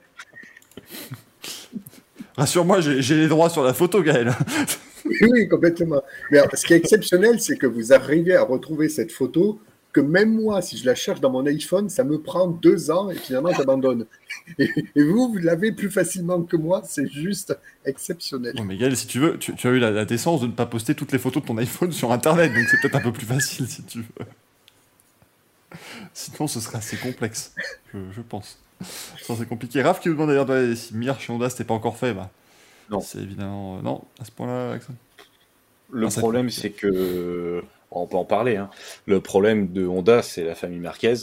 Rassure-moi, 2.37 2.81
j'ai 2.81 3.01
j'ai 3.01 3.15
les 3.15 3.27
droits 3.27 3.49
sur 3.49 3.63
la 3.63 3.73
photo, 3.73 4.01
Gaël. 4.03 4.33
Oui, 5.31 5.47
complètement. 5.47 6.01
Mais 6.31 6.39
alors, 6.39 6.51
ce 6.55 6.65
qui 6.65 6.73
est 6.73 6.77
exceptionnel, 6.77 7.39
c'est 7.39 7.57
que 7.57 7.67
vous 7.67 7.93
arrivez 7.93 8.35
à 8.35 8.43
retrouver 8.43 8.89
cette 8.89 9.11
photo 9.11 9.59
que 9.93 10.01
même 10.01 10.33
moi, 10.39 10.61
si 10.61 10.77
je 10.77 10.85
la 10.85 10.93
cherche 10.93 11.21
dans 11.21 11.31
mon 11.31 11.45
iPhone, 11.47 11.89
ça 11.89 12.03
me 12.03 12.19
prend 12.19 12.47
deux 12.47 12.91
ans 12.91 13.09
et 13.09 13.15
finalement 13.15 13.51
j'abandonne. 13.53 14.05
Et, 14.59 14.69
et 14.95 15.03
vous, 15.03 15.29
vous 15.31 15.37
l'avez 15.39 15.71
plus 15.71 15.89
facilement 15.89 16.41
que 16.43 16.55
moi, 16.55 16.83
c'est 16.85 17.07
juste 17.09 17.57
exceptionnel. 17.85 18.53
Bon, 18.55 18.63
mais 18.63 18.77
Gaël, 18.77 18.95
si 18.95 19.07
tu 19.07 19.19
veux, 19.19 19.37
tu, 19.39 19.55
tu 19.55 19.67
as 19.67 19.71
eu 19.71 19.79
la, 19.79 19.89
la 19.89 20.05
décence 20.05 20.41
de 20.41 20.47
ne 20.47 20.51
pas 20.51 20.67
poster 20.67 20.93
toutes 20.93 21.11
les 21.13 21.17
photos 21.17 21.41
de 21.41 21.47
ton 21.47 21.57
iPhone 21.57 21.91
sur 21.91 22.11
Internet, 22.11 22.53
donc 22.53 22.65
c'est 22.69 22.79
peut-être 22.79 22.95
un 22.97 23.01
peu 23.01 23.11
plus 23.13 23.25
facile 23.25 23.67
si 23.67 23.81
tu 23.83 23.99
veux. 23.99 24.25
Sinon, 26.13 26.47
ce 26.47 26.59
serait 26.59 26.77
assez 26.77 26.97
complexe, 26.97 27.53
je, 27.93 27.99
je 28.11 28.21
pense. 28.21 28.59
C'est 28.81 29.47
compliqué. 29.49 29.81
Raph 29.81 29.99
qui 29.99 30.09
nous 30.09 30.15
demande 30.15 30.29
d'ailleurs 30.29 30.77
si 30.77 30.95
Mir 30.95 31.19
chez 31.19 31.33
Honda 31.33 31.49
c'était 31.49 31.63
pas 31.63 31.73
encore 31.73 31.97
fait. 31.97 32.13
Bah, 32.13 32.29
Non. 32.91 32.99
C'est 33.01 33.19
évidemment. 33.19 33.77
euh, 33.77 33.81
non, 33.81 34.03
à 34.19 34.25
ce 34.25 34.31
point-là, 34.31 34.71
Alexandre. 34.71 34.99
Le 35.91 36.07
Ah, 36.07 36.19
problème, 36.19 36.49
c'est 36.49 36.71
que. 36.71 37.61
On 37.91 38.05
peut 38.05 38.17
en 38.17 38.25
parler. 38.25 38.57
hein. 38.57 38.69
Le 39.05 39.21
problème 39.21 39.71
de 39.71 39.87
Honda, 39.87 40.21
c'est 40.21 40.43
la 40.43 40.55
famille 40.55 40.79
Marquez. 40.79 41.13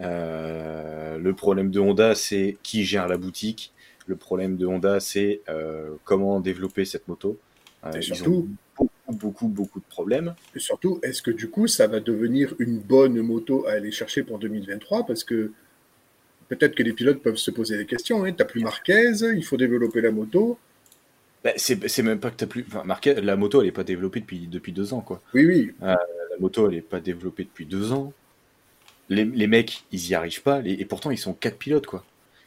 Euh, 0.00 1.18
le 1.18 1.34
problème 1.34 1.70
de 1.70 1.78
Honda, 1.78 2.14
c'est 2.14 2.56
qui 2.62 2.84
gère 2.84 3.06
la 3.06 3.16
boutique. 3.16 3.72
Le 4.06 4.16
problème 4.16 4.56
de 4.56 4.66
Honda, 4.66 4.98
c'est 4.98 5.40
euh, 5.48 5.90
comment 6.04 6.40
développer 6.40 6.84
cette 6.84 7.06
moto. 7.06 7.38
Euh, 7.84 7.92
Et 7.92 7.98
ils 7.98 8.02
surtout- 8.02 8.48
ont 8.78 8.84
beaucoup, 8.84 9.12
beaucoup, 9.12 9.48
beaucoup 9.48 9.78
de 9.80 9.84
problèmes. 9.88 10.34
Et 10.56 10.58
surtout, 10.58 10.98
est-ce 11.02 11.22
que 11.22 11.30
du 11.30 11.48
coup, 11.48 11.66
ça 11.68 11.86
va 11.86 12.00
devenir 12.00 12.54
une 12.58 12.78
bonne 12.78 13.20
moto 13.20 13.66
à 13.66 13.72
aller 13.72 13.92
chercher 13.92 14.22
pour 14.24 14.38
2023 14.40 15.06
Parce 15.06 15.22
que 15.22 15.52
peut-être 16.48 16.74
que 16.74 16.82
les 16.82 16.92
pilotes 16.92 17.22
peuvent 17.22 17.36
se 17.36 17.50
poser 17.52 17.76
des 17.76 17.86
questions. 17.86 18.24
Hein. 18.24 18.32
Tu 18.32 18.44
plus 18.44 18.62
Marquez, 18.62 19.12
il 19.36 19.44
faut 19.44 19.56
développer 19.56 20.00
la 20.00 20.10
moto. 20.10 20.58
Bah, 21.42 21.52
c'est 21.56 22.02
même 22.02 22.20
pas 22.20 22.30
que 22.30 22.36
t'as 22.36 22.46
plus. 22.46 22.64
Enfin, 22.68 22.84
Marquez, 22.84 23.14
la 23.20 23.36
moto, 23.36 23.62
elle 23.62 23.68
est 23.68 23.72
pas 23.72 23.84
développée 23.84 24.20
depuis, 24.20 24.46
depuis 24.46 24.72
deux 24.72 24.92
ans, 24.92 25.00
quoi. 25.00 25.22
Oui, 25.34 25.46
oui. 25.46 25.72
La 25.80 25.96
moto, 26.38 26.68
elle 26.68 26.76
est 26.76 26.80
pas 26.82 27.00
développée 27.00 27.44
depuis 27.44 27.66
deux 27.66 27.92
ans. 27.92 28.12
Les, 29.08 29.24
les 29.24 29.46
mecs, 29.46 29.84
ils 29.92 30.08
y 30.08 30.14
arrivent 30.14 30.42
pas. 30.42 30.60
les- 30.60 30.74
et 30.74 30.84
pourtant, 30.84 31.10
ils 31.10 31.18
sont 31.18 31.34
quatre 31.34 31.58
pilotes, 31.58 31.86
quoi. 31.86 32.04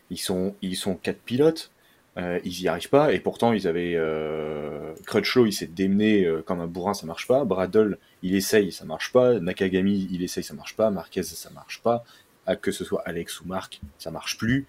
Ils 0.10 0.18
sont, 0.20 0.56
ils 0.62 0.76
sont 0.76 0.96
quatre 0.96 1.22
pilotes. 1.22 1.72
euh, 2.18 2.40
ils 2.46 2.62
y 2.62 2.68
arrivent 2.68 2.90
pas. 2.90 3.14
Et 3.14 3.20
pourtant, 3.20 3.54
ils 3.54 3.68
avaient. 3.68 3.94
Euh, 3.96 4.94
Crutchlow, 5.08 5.46
il 5.48 5.54
s'est 5.54 5.68
démené 5.68 6.26
euh, 6.26 6.42
comme 6.44 6.62
un 6.62 6.68
bourrin, 6.68 6.94
ça 6.94 7.06
marche 7.08 7.28
pas. 7.28 7.44
Bradle, 7.46 7.98
il 8.24 8.36
essaye, 8.36 8.72
ça 8.72 8.86
marche 8.86 9.12
pas. 9.12 9.40
Nakagami, 9.40 10.08
il 10.12 10.24
essaye, 10.24 10.44
ça 10.44 10.54
marche 10.54 10.76
pas. 10.76 10.92
Marquez, 10.92 11.24
ça 11.24 11.50
marche 11.52 11.82
pas. 11.82 12.04
Ah, 12.46 12.56
que 12.56 12.72
ce 12.72 12.84
soit 12.86 13.02
Alex 13.06 13.42
ou 13.42 13.46
Marc, 13.48 13.82
ça 14.00 14.12
marche 14.12 14.38
plus. 14.38 14.66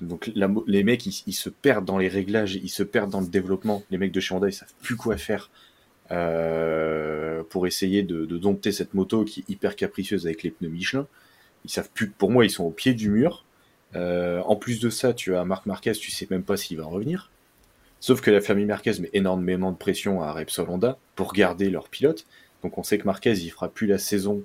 Donc 0.00 0.30
les 0.34 0.84
mecs, 0.84 1.06
ils, 1.06 1.32
se 1.32 1.48
perdent 1.48 1.84
dans 1.84 1.98
les 1.98 2.08
réglages, 2.08 2.56
ils 2.56 2.68
se 2.68 2.82
perdent 2.82 3.10
dans 3.10 3.20
le 3.20 3.26
développement. 3.26 3.82
Les 3.90 3.98
mecs 3.98 4.12
de 4.12 4.20
chez 4.20 4.34
Honda, 4.34 4.48
ils 4.48 4.52
savent 4.52 4.74
plus 4.82 4.96
quoi 4.96 5.16
faire 5.16 5.50
euh, 6.10 7.42
pour 7.50 7.66
essayer 7.66 8.02
de, 8.02 8.24
dompter 8.24 8.72
cette 8.72 8.94
moto 8.94 9.24
qui 9.24 9.40
est 9.40 9.50
hyper 9.50 9.76
capricieuse 9.76 10.26
avec 10.26 10.42
les 10.42 10.50
pneus 10.50 10.68
Michelin. 10.68 11.06
Ils 11.64 11.70
savent 11.70 11.90
plus. 11.92 12.08
Pour 12.08 12.30
moi, 12.30 12.44
ils 12.44 12.50
sont 12.50 12.64
au 12.64 12.70
pied 12.70 12.94
du 12.94 13.10
mur. 13.10 13.44
Euh, 13.96 14.40
en 14.42 14.56
plus 14.56 14.80
de 14.80 14.90
ça, 14.90 15.12
tu 15.12 15.34
as 15.34 15.44
Marc 15.44 15.66
Marquez, 15.66 15.92
tu 15.92 16.10
sais 16.10 16.26
même 16.30 16.42
pas 16.42 16.56
s'il 16.56 16.76
va 16.78 16.84
revenir. 16.84 17.30
Sauf 18.00 18.20
que 18.20 18.30
la 18.30 18.40
famille 18.40 18.66
Marquez 18.66 19.00
met 19.00 19.10
énormément 19.12 19.72
de 19.72 19.76
pression 19.76 20.22
à 20.22 20.32
Repsol 20.32 20.68
Honda 20.70 20.98
pour 21.16 21.32
garder 21.32 21.68
leur 21.70 21.88
pilote. 21.88 22.26
Donc 22.62 22.78
on 22.78 22.82
sait 22.82 22.98
que 22.98 23.04
Marquez, 23.04 23.32
il 23.32 23.50
fera 23.50 23.68
plus 23.68 23.86
la 23.86 23.98
saison. 23.98 24.42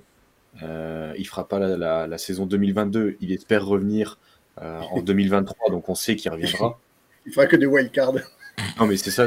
Euh, 0.62 1.12
il 1.18 1.26
fera 1.26 1.46
pas 1.46 1.58
la 1.58 2.18
saison 2.18 2.46
2022. 2.46 3.16
Il 3.20 3.32
espère 3.32 3.64
revenir 3.64 4.18
euh, 4.62 4.80
en 4.80 5.02
2023. 5.02 5.70
Donc 5.70 5.88
on 5.88 5.94
sait 5.94 6.16
qu'il 6.16 6.30
reviendra. 6.30 6.78
Il 7.26 7.32
fera 7.32 7.46
que 7.46 7.56
des 7.56 7.66
wildcards. 7.66 8.14
Non, 8.78 8.86
mais 8.86 8.96
c'est 8.96 9.10
ça. 9.10 9.26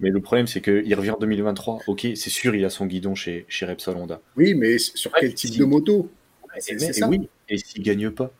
Mais 0.00 0.10
le 0.10 0.20
problème, 0.20 0.48
c'est 0.48 0.60
qu'il 0.60 0.92
revient 0.96 1.12
en 1.12 1.18
2023. 1.18 1.82
Ok, 1.86 2.00
c'est 2.16 2.28
sûr, 2.30 2.56
il 2.56 2.64
a 2.64 2.70
son 2.70 2.86
guidon 2.86 3.14
chez, 3.14 3.44
chez 3.48 3.66
Repsol 3.66 3.96
Honda. 3.96 4.20
Oui, 4.36 4.54
mais 4.54 4.78
sur 4.78 5.12
Ouais, 5.12 5.18
quel 5.20 5.34
type 5.34 5.52
si. 5.52 5.58
de 5.58 5.64
moto 5.64 6.10
c'est 6.58 6.72
et 6.82 6.92
ça. 6.92 7.06
oui, 7.08 7.28
et 7.48 7.56
s'il 7.56 7.82
gagne 7.84 8.10
pas 8.10 8.32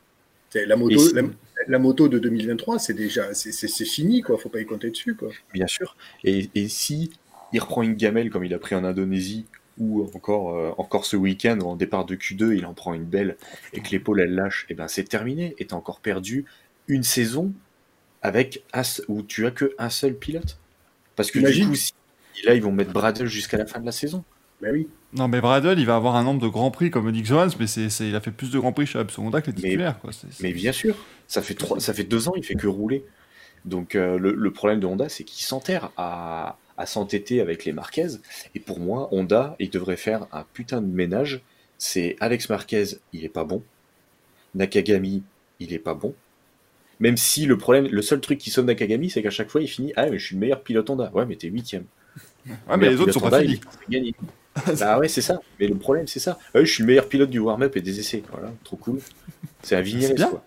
La 0.67 0.75
moto, 0.75 0.93
Et 0.97 0.99
si- 0.99 1.15
la, 1.15 1.23
la 1.69 1.79
moto 1.79 2.09
de 2.09 2.19
2023, 2.19 2.81
c'est 2.81 2.95
déjà 2.95 3.33
c'est- 3.33 3.53
c'est 3.53 3.69
c'est 3.69 3.85
fini, 3.85 4.23
quoi. 4.23 4.37
Faut 4.37 4.49
pas 4.49 4.61
y 4.61 4.67
compter 4.67 4.91
dessus, 4.91 5.15
quoi. 5.15 5.29
Bien 5.53 5.69
sûr. 5.69 5.97
Et, 6.25 6.49
et 6.57 6.67
si 6.69 7.13
il 7.53 7.61
reprend 7.61 7.83
une 7.85 7.95
gamelle 7.95 8.31
comme 8.31 8.45
il 8.45 8.55
a 8.55 8.59
pris 8.59 8.75
en 8.75 8.83
Indonésie 8.83 9.47
ou 9.79 10.05
encore, 10.15 10.55
euh, 10.55 10.73
encore 10.79 11.05
ce 11.05 11.17
week-end 11.17 11.59
en 11.61 11.77
départ 11.77 12.05
de 12.05 12.15
Q2, 12.15 12.57
il 12.57 12.65
en 12.67 12.75
prend 12.75 12.95
une 12.95 13.05
belle 13.05 13.37
et 13.73 13.81
que 13.81 13.91
l'épaule 13.91 14.21
elle 14.21 14.35
lâche, 14.35 14.67
et 14.69 14.75
ben 14.75 14.87
c'est 14.89 15.05
terminé. 15.05 15.55
Et 15.59 15.67
t'as 15.67 15.77
encore 15.77 16.01
perdu 16.01 16.45
une 16.89 17.03
saison 17.03 17.53
avec 18.23 18.63
un, 18.73 18.83
où 19.09 19.23
tu 19.23 19.47
as 19.47 19.51
que 19.51 19.75
un 19.79 19.91
seul 19.91 20.15
pilote. 20.15 20.59
Parce 21.17 21.31
que 21.31 21.39
Imagine. 21.39 21.65
du 21.65 21.69
coup, 21.71 21.75
si, 21.77 21.93
là, 22.45 22.55
ils 22.55 22.63
vont 22.63 22.73
mettre 22.73 22.93
Bradle 22.93 23.27
jusqu'à 23.27 23.57
la 23.59 23.67
fin 23.67 23.81
de 23.81 23.87
la 23.87 23.93
saison. 23.93 24.25
Ben 24.63 24.73
oui. 24.73 24.89
Non, 25.13 25.29
mais 25.29 25.41
Bradle, 25.41 25.79
il 25.79 25.87
va 25.87 25.97
avoir 25.97 26.17
un 26.17 26.23
nombre 26.25 26.41
de 26.41 26.49
grands 26.49 26.71
prix 26.71 26.91
comme 26.91 27.11
Nick 27.11 27.27
Jones, 27.27 27.51
mais 27.61 27.67
c'est, 27.67 27.91
c'est- 27.91 28.09
il 28.09 28.15
a 28.17 28.21
fait 28.21 28.31
plus 28.31 28.51
de 28.51 28.59
grands 28.59 28.73
prix 28.73 28.87
chez 28.87 28.99
Absol 28.99 29.21
Honda 29.27 29.41
que 29.43 29.49
les 29.51 29.53
Mais- 29.57 29.63
titulaires. 29.63 29.97
C'est- 30.11 30.41
Mais 30.43 30.53
bien 30.53 30.73
sûr, 30.73 30.97
ça 31.29 31.43
fait, 31.43 31.55
trois, 31.55 31.79
ça 31.81 31.93
fait 31.93 32.05
deux 32.05 32.29
ans, 32.29 32.33
il 32.37 32.45
fait 32.45 32.55
que 32.55 32.67
rouler. 32.67 33.05
Donc 33.65 33.95
euh, 33.95 34.19
le, 34.19 34.33
le 34.35 34.51
problème 34.53 34.81
de 34.81 34.87
Honda, 34.87 35.09
c'est 35.09 35.25
qu'il 35.25 35.45
s'enterre 35.45 35.91
à, 35.97 36.59
à 36.77 36.87
s'entêter 36.87 37.41
avec 37.41 37.65
les 37.65 37.73
Marquez. 37.73 38.09
Et 38.55 38.61
pour 38.61 38.81
moi, 38.81 39.09
Honda, 39.13 39.57
il 39.59 39.71
devrait 39.71 39.97
faire 39.97 40.27
un 40.33 40.45
putain 40.53 40.81
de 40.81 40.87
ménage. 40.87 41.41
C'est 41.79 42.17
Alex 42.21 42.49
Marquez, 42.49 42.85
il 43.13 43.25
est 43.25 43.29
pas 43.29 43.45
bon. 43.45 43.63
Nakagami, 44.55 45.23
il 45.61 45.73
est 45.73 45.79
pas 45.79 45.95
bon. 45.95 46.15
Même 47.01 47.17
si 47.17 47.47
le 47.47 47.59
problème, 47.59 47.87
le 47.91 48.03
seul 48.03 48.21
truc 48.21 48.39
qui 48.39 48.51
sonne 48.51 48.67
Nakagami, 48.67 49.11
c'est 49.11 49.23
qu'à 49.23 49.31
chaque 49.31 49.51
fois, 49.51 49.61
il 49.61 49.69
finit 49.69 49.93
Ah, 49.97 50.07
mais 50.09 50.19
je 50.19 50.27
suis 50.27 50.37
le 50.37 50.41
meilleur 50.41 50.63
pilote 50.63 50.89
Honda. 50.91 51.11
Ouais, 51.13 51.27
mais 51.27 51.37
t'es 51.37 51.49
huitième. 51.49 51.85
Ouais, 52.47 52.77
mais 52.79 52.89
les 52.91 53.01
autres 53.01 53.13
sont 53.13 53.21
pas 53.21 53.41
finis. 53.41 53.61
finis. 53.91 54.15
bah 54.79 54.99
ouais, 55.01 55.09
c'est 55.09 55.21
ça. 55.23 55.41
Mais 55.59 55.67
le 55.67 55.75
problème, 55.75 56.07
c'est 56.07 56.21
ça. 56.21 56.39
Ah 56.55 56.61
oui, 56.61 56.67
je 56.67 56.73
suis 56.73 56.83
le 56.83 56.87
meilleur 56.87 57.09
pilote 57.09 57.31
du 57.31 57.41
warm-up 57.41 57.77
et 57.77 57.81
des 57.81 57.99
essais. 57.99 58.23
Voilà, 58.31 58.53
trop 58.63 58.77
cool. 58.77 59.01
C'est 59.63 59.75
un 59.77 59.83
bien. 59.83 60.15
quoi. 60.15 60.45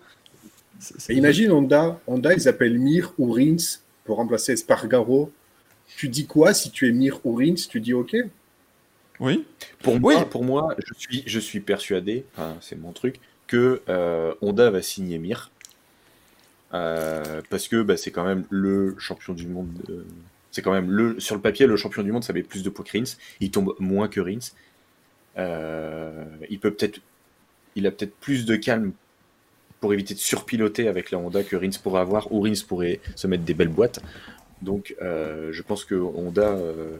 C'est- 0.78 0.94
c'est- 0.98 1.12
Et 1.12 1.16
imagine 1.16 1.50
Honda, 1.52 2.00
Honda, 2.06 2.32
ils 2.32 2.48
appellent 2.48 2.78
Mir 2.78 3.12
ou 3.18 3.32
Rins 3.32 3.56
pour 4.04 4.16
remplacer 4.16 4.52
Espargaro. 4.52 5.30
Tu 5.98 6.08
dis 6.08 6.26
quoi 6.26 6.54
si 6.54 6.70
tu 6.70 6.88
es 6.88 6.92
Mir 6.92 7.18
ou 7.24 7.34
Rins 7.34 7.56
Tu 7.68 7.80
dis 7.80 7.92
OK 7.92 8.16
Oui. 9.18 9.44
Pour 9.82 9.98
moi, 9.98 10.14
Oui. 10.16 10.24
pour 10.30 10.44
moi 10.44 10.76
je, 10.86 10.94
suis, 10.96 11.22
je 11.26 11.40
suis 11.40 11.58
persuadé, 11.58 12.24
enfin, 12.36 12.56
c'est 12.60 12.76
mon 12.76 12.92
truc, 12.92 13.18
que 13.48 13.82
euh, 13.88 14.32
Honda 14.40 14.70
va 14.70 14.80
signer 14.80 15.18
Mir. 15.18 15.50
Euh, 16.74 17.40
parce 17.50 17.66
que 17.66 17.82
bah, 17.82 17.96
c'est 17.96 18.10
quand 18.12 18.24
même 18.24 18.44
le 18.50 18.94
champion 18.98 19.32
du 19.34 19.46
monde. 19.48 19.70
euh, 19.90 20.04
c'est 20.52 20.62
quand 20.62 20.72
même 20.72 20.90
le 20.90 21.18
sur 21.18 21.34
le 21.34 21.40
papier 21.40 21.66
le 21.66 21.76
champion 21.76 22.02
du 22.04 22.12
monde. 22.12 22.22
Ça 22.24 22.32
met 22.32 22.42
plus 22.42 22.62
de 22.62 22.70
poids 22.70 22.84
que 22.84 22.96
Rins. 22.96 23.16
Il 23.40 23.50
tombe 23.50 23.74
moins 23.80 24.06
que 24.08 24.20
Rins. 24.20 24.52
Euh, 25.38 26.24
il 26.48 26.58
peut 26.60 26.70
peut-être, 26.72 27.00
il 27.74 27.86
a 27.86 27.90
peut-être 27.90 28.14
plus 28.20 28.44
de 28.44 28.54
calme 28.56 28.92
pour 29.80 29.92
éviter 29.92 30.14
de 30.14 30.18
surpiloter 30.18 30.88
avec 30.88 31.10
la 31.10 31.18
Honda 31.18 31.42
que 31.42 31.56
Rins 31.56 31.70
pourrait 31.82 32.00
avoir, 32.00 32.32
ou 32.32 32.40
Rins 32.42 32.62
pourrait 32.66 33.00
se 33.16 33.26
mettre 33.26 33.44
des 33.44 33.54
belles 33.54 33.68
boîtes. 33.68 34.00
Donc, 34.62 34.94
euh, 35.02 35.50
je 35.52 35.62
pense 35.62 35.84
que 35.84 35.94
Honda 35.94 36.48
euh, 36.56 36.96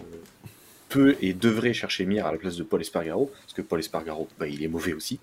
peut 0.88 1.16
et 1.21 1.33
devrait 1.35 1.73
chercher 1.73 2.07
Mir 2.07 2.27
à 2.27 2.33
la 2.33 2.38
place 2.38 2.57
de 2.57 2.62
Paul 2.62 2.81
Espargaro, 2.81 3.31
parce 3.42 3.53
que 3.53 3.62
Paul 3.62 3.81
Espargaro, 3.81 4.29
bah, 4.38 4.47
il 4.47 4.62
est 4.62 4.68
mauvais 4.68 4.92
aussi. 4.92 5.18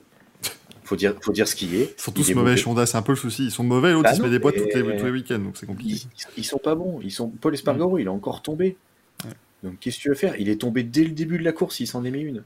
Faut 0.83 0.95
dire, 0.95 1.15
faut 1.21 1.31
dire 1.31 1.47
ce 1.47 1.55
qu'il 1.55 1.73
est. 1.75 1.95
Ils 1.97 2.01
sont 2.01 2.11
tous 2.11 2.29
est 2.29 2.35
mauvais 2.35 2.55
chez 2.57 2.69
Honda, 2.69 2.85
c'est 2.85 2.97
un 2.97 3.01
peu 3.01 3.13
le 3.13 3.17
souci. 3.17 3.45
Ils 3.45 3.51
sont 3.51 3.63
mauvais, 3.63 3.91
l'autre 3.93 4.03
Bah 4.03 4.11
il 4.13 4.17
se 4.17 4.21
met 4.21 4.29
des 4.29 4.37
boîtes 4.37 4.55
les- 4.55 4.69
tous 4.69 5.05
les 5.05 5.11
week-ends, 5.11 5.39
donc 5.39 5.57
c'est 5.57 5.65
compliqué. 5.65 5.95
Ils, 6.15 6.25
ils 6.37 6.43
sont 6.45 6.59
pas 6.59 6.75
bons. 6.75 6.99
Ils 7.01 7.11
sont 7.11 7.29
Paul 7.29 7.53
Espargaro, 7.55 7.97
il 7.97 8.07
a 8.07 8.11
encore 8.11 8.43
tombé. 8.43 8.77
Ouais. 9.23 9.31
Donc 9.63 9.79
qu'est-ce 9.79 9.97
que 9.97 10.01
tu 10.03 10.09
veux 10.09 10.15
faire? 10.15 10.35
Il 10.39 10.47
est 10.49 10.61
tombé 10.61 10.83
dès 10.83 11.03
le 11.03 11.09
début 11.09 11.39
de 11.39 11.43
la 11.43 11.53
course. 11.53 11.79
Il 11.79 11.87
s'en 11.87 12.05
est 12.05 12.11
mis 12.11 12.21
une. 12.21 12.43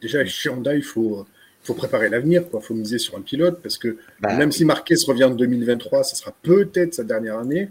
Déjà, 0.00 0.24
chez 0.24 0.48
Honda, 0.48 0.76
il 0.76 0.84
faut, 0.84 1.26
il 1.62 1.66
faut 1.66 1.74
préparer 1.74 2.08
l'avenir. 2.08 2.44
Il 2.54 2.60
faut 2.62 2.74
miser 2.74 2.98
sur 2.98 3.16
un 3.16 3.20
pilote 3.20 3.58
parce 3.60 3.78
que 3.78 3.96
Bah, 4.20 4.36
même 4.36 4.52
si 4.52 4.64
Marquez 4.64 4.94
revient 5.08 5.24
en 5.24 5.34
2023, 5.34 6.04
ce 6.04 6.14
sera 6.14 6.32
peut-être 6.42 6.94
sa 6.94 7.02
dernière 7.02 7.38
année. 7.38 7.68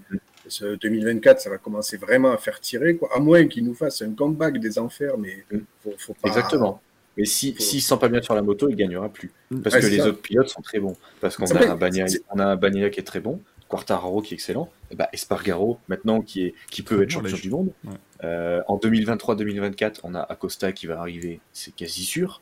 Mm. 0.51 0.65
Ce 0.71 0.75
2024, 0.75 1.39
ça 1.39 1.49
va 1.49 1.57
commencer 1.57 1.97
vraiment 1.97 2.31
à 2.31 2.37
faire 2.37 2.59
tirer, 2.59 2.95
quoi. 2.95 3.09
À 3.15 3.19
moins 3.19 3.47
qu'il 3.47 3.63
nous 3.65 3.73
fasse 3.73 4.01
un 4.01 4.11
comeback 4.11 4.57
des 4.59 4.77
enfers, 4.79 5.17
mais 5.17 5.43
Mm. 5.51 5.57
faut, 5.83 5.93
faut 5.97 6.13
pas. 6.13 6.27
Exactement. 6.27 6.81
Mais 7.17 7.25
si 7.25 7.53
faut- 7.53 7.61
s'il 7.61 7.81
se 7.81 7.87
sent 7.89 7.97
pas 7.99 8.07
bien 8.09 8.21
sur 8.21 8.35
la 8.35 8.41
moto, 8.41 8.69
il 8.69 8.75
gagnera 8.75 9.09
plus. 9.09 9.31
Parce 9.63 9.75
Ouais, 9.75 9.81
que 9.81 9.87
les 9.87 9.97
ça. 9.99 10.07
autres 10.07 10.21
pilotes 10.21 10.47
sont 10.49 10.61
très 10.61 10.79
bons. 10.79 10.95
Parce 11.19 11.35
qu'on 11.35 11.43
a 11.45 11.59
fait- 11.59 11.67
un 11.67 11.75
Bagnaia, 11.75 12.07
c'est- 12.07 12.23
on 12.31 12.39
a 12.39 12.45
un 12.45 12.55
Bagnaia 12.55 12.89
qui 12.89 12.99
est 13.01 13.03
très 13.03 13.19
bon, 13.19 13.41
Quartararo 13.67 14.21
qui 14.21 14.33
est 14.33 14.35
excellent, 14.35 14.69
et 14.91 14.95
bah 14.95 15.09
Espargaro 15.13 15.77
maintenant 15.89 16.21
qui 16.21 16.45
est 16.45 16.53
qui 16.69 16.81
peut 16.83 17.01
être 17.03 17.09
bon, 17.09 17.21
champion 17.21 17.37
du 17.37 17.49
monde. 17.49 17.71
Ouais. 17.85 17.93
Euh, 18.23 18.61
en 18.67 18.77
2023-2024, 18.77 19.99
on 20.03 20.15
a 20.15 20.21
Acosta 20.21 20.71
qui 20.71 20.87
va 20.87 20.99
arriver, 20.99 21.39
c'est 21.53 21.73
quasi 21.75 22.03
sûr. 22.03 22.41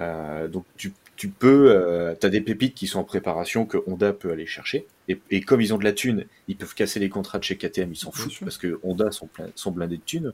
Euh, 0.00 0.46
donc 0.48 0.64
tu, 0.76 0.92
tu 1.16 1.28
peux, 1.28 2.16
tu 2.20 2.26
as 2.26 2.30
des 2.30 2.40
pépites 2.40 2.74
qui 2.74 2.86
sont 2.86 3.00
en 3.00 3.04
préparation 3.04 3.66
que 3.66 3.78
Honda 3.86 4.12
peut 4.12 4.30
aller 4.32 4.46
chercher. 4.46 4.86
Et, 5.08 5.18
et 5.30 5.40
comme 5.40 5.60
ils 5.60 5.72
ont 5.74 5.78
de 5.78 5.84
la 5.84 5.92
thune, 5.92 6.26
ils 6.48 6.56
peuvent 6.56 6.74
casser 6.74 7.00
les 7.00 7.08
contrats 7.08 7.38
de 7.38 7.44
chez 7.44 7.56
KTM, 7.56 7.90
ils 7.92 7.96
s'en 7.96 8.12
foutent 8.12 8.38
parce 8.40 8.58
que 8.58 8.78
Honda 8.82 9.10
sont, 9.10 9.26
plein- 9.26 9.48
sont 9.54 9.70
blindés 9.70 9.96
de 9.96 10.02
thunes. 10.04 10.32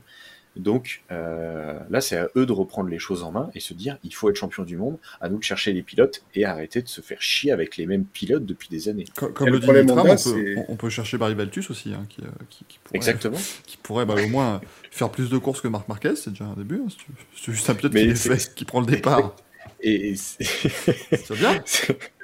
Donc 0.57 1.03
euh, 1.11 1.77
là, 1.89 1.99
c'est 1.99 2.15
à 2.15 2.29
eux 2.37 2.45
de 2.45 2.51
reprendre 2.53 2.89
les 2.89 2.97
choses 2.99 3.23
en 3.23 3.31
main 3.33 3.49
et 3.55 3.59
se 3.59 3.73
dire 3.73 3.97
il 4.05 4.13
faut 4.13 4.29
être 4.29 4.37
champion 4.37 4.63
du 4.63 4.77
monde, 4.77 4.97
à 5.19 5.27
nous 5.27 5.37
de 5.37 5.43
chercher 5.43 5.73
les 5.73 5.81
pilotes 5.81 6.23
et 6.33 6.45
arrêter 6.45 6.81
de 6.81 6.87
se 6.87 7.01
faire 7.01 7.21
chier 7.21 7.51
avec 7.51 7.75
les 7.75 7.85
mêmes 7.85 8.05
pilotes 8.05 8.45
depuis 8.45 8.69
des 8.69 8.87
années. 8.87 9.03
Co- 9.17 9.27
Comme 9.29 9.49
Et 9.49 9.51
le 9.51 9.57
le 9.57 9.83
dit 9.83 9.91
Honda, 9.91 10.13
on, 10.13 10.15
peut, 10.15 10.55
on- 10.69 10.75
peut 10.77 10.89
chercher 10.89 11.17
Barry 11.17 11.35
Baltus 11.35 11.69
aussi, 11.71 11.93
hein, 11.93 12.05
qui, 12.07 12.21
euh, 12.21 12.27
qui, 12.49 12.63
qui 12.69 12.79
pourrait, 12.79 12.95
Exactement. 12.97 13.37
qui 13.65 13.75
pourrait 13.75 14.05
bah, 14.05 14.15
au 14.15 14.29
moins 14.29 14.61
faire 14.91 15.11
plus 15.11 15.29
de 15.29 15.37
courses 15.37 15.59
que 15.59 15.67
Marc 15.67 15.89
Marquez, 15.89 16.15
c'est 16.15 16.29
déjà 16.29 16.45
un 16.45 16.53
début. 16.55 16.81
hein, 16.85 16.87
C'est 17.35 17.51
juste 17.51 17.69
un 17.69 17.75
pilote 17.75 17.93
Mais 17.93 18.07
qui, 18.07 18.15
fait, 18.15 18.53
qui 18.55 18.63
prend 18.63 18.79
le 18.79 18.87
départ. 18.87 19.35
Et, 19.81 20.15
C'est 20.15 21.33
bien? 21.37 21.61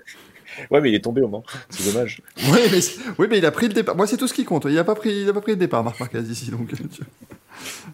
ouais, 0.70 0.82
mais 0.82 0.90
il 0.90 0.96
est 0.96 1.04
tombé 1.04 1.22
au 1.22 1.28
Mans. 1.28 1.44
C'est 1.70 1.92
dommage. 1.92 2.22
oui 2.38 2.60
mais, 2.72 2.80
oui, 3.18 3.28
mais 3.30 3.38
il 3.40 3.46
a 3.46 3.52
pris 3.52 3.68
le 3.68 3.74
départ. 3.74 3.96
Moi, 3.96 4.06
c'est 4.08 4.18
tout 4.18 4.28
ce 4.28 4.34
qui 4.34 4.46
compte. 4.46 4.66
Il 4.68 4.76
n'a 4.76 4.84
pas, 4.84 4.96
pris- 4.96 5.22
il 5.22 5.30
a 5.30 5.34
pas 5.34 5.42
pris 5.42 5.54
le 5.54 5.58
départ, 5.58 5.84
Marc 5.84 6.00
Marquez, 6.00 6.20
ici. 6.22 6.52
Donc... 6.52 6.70
tu- 6.70 7.02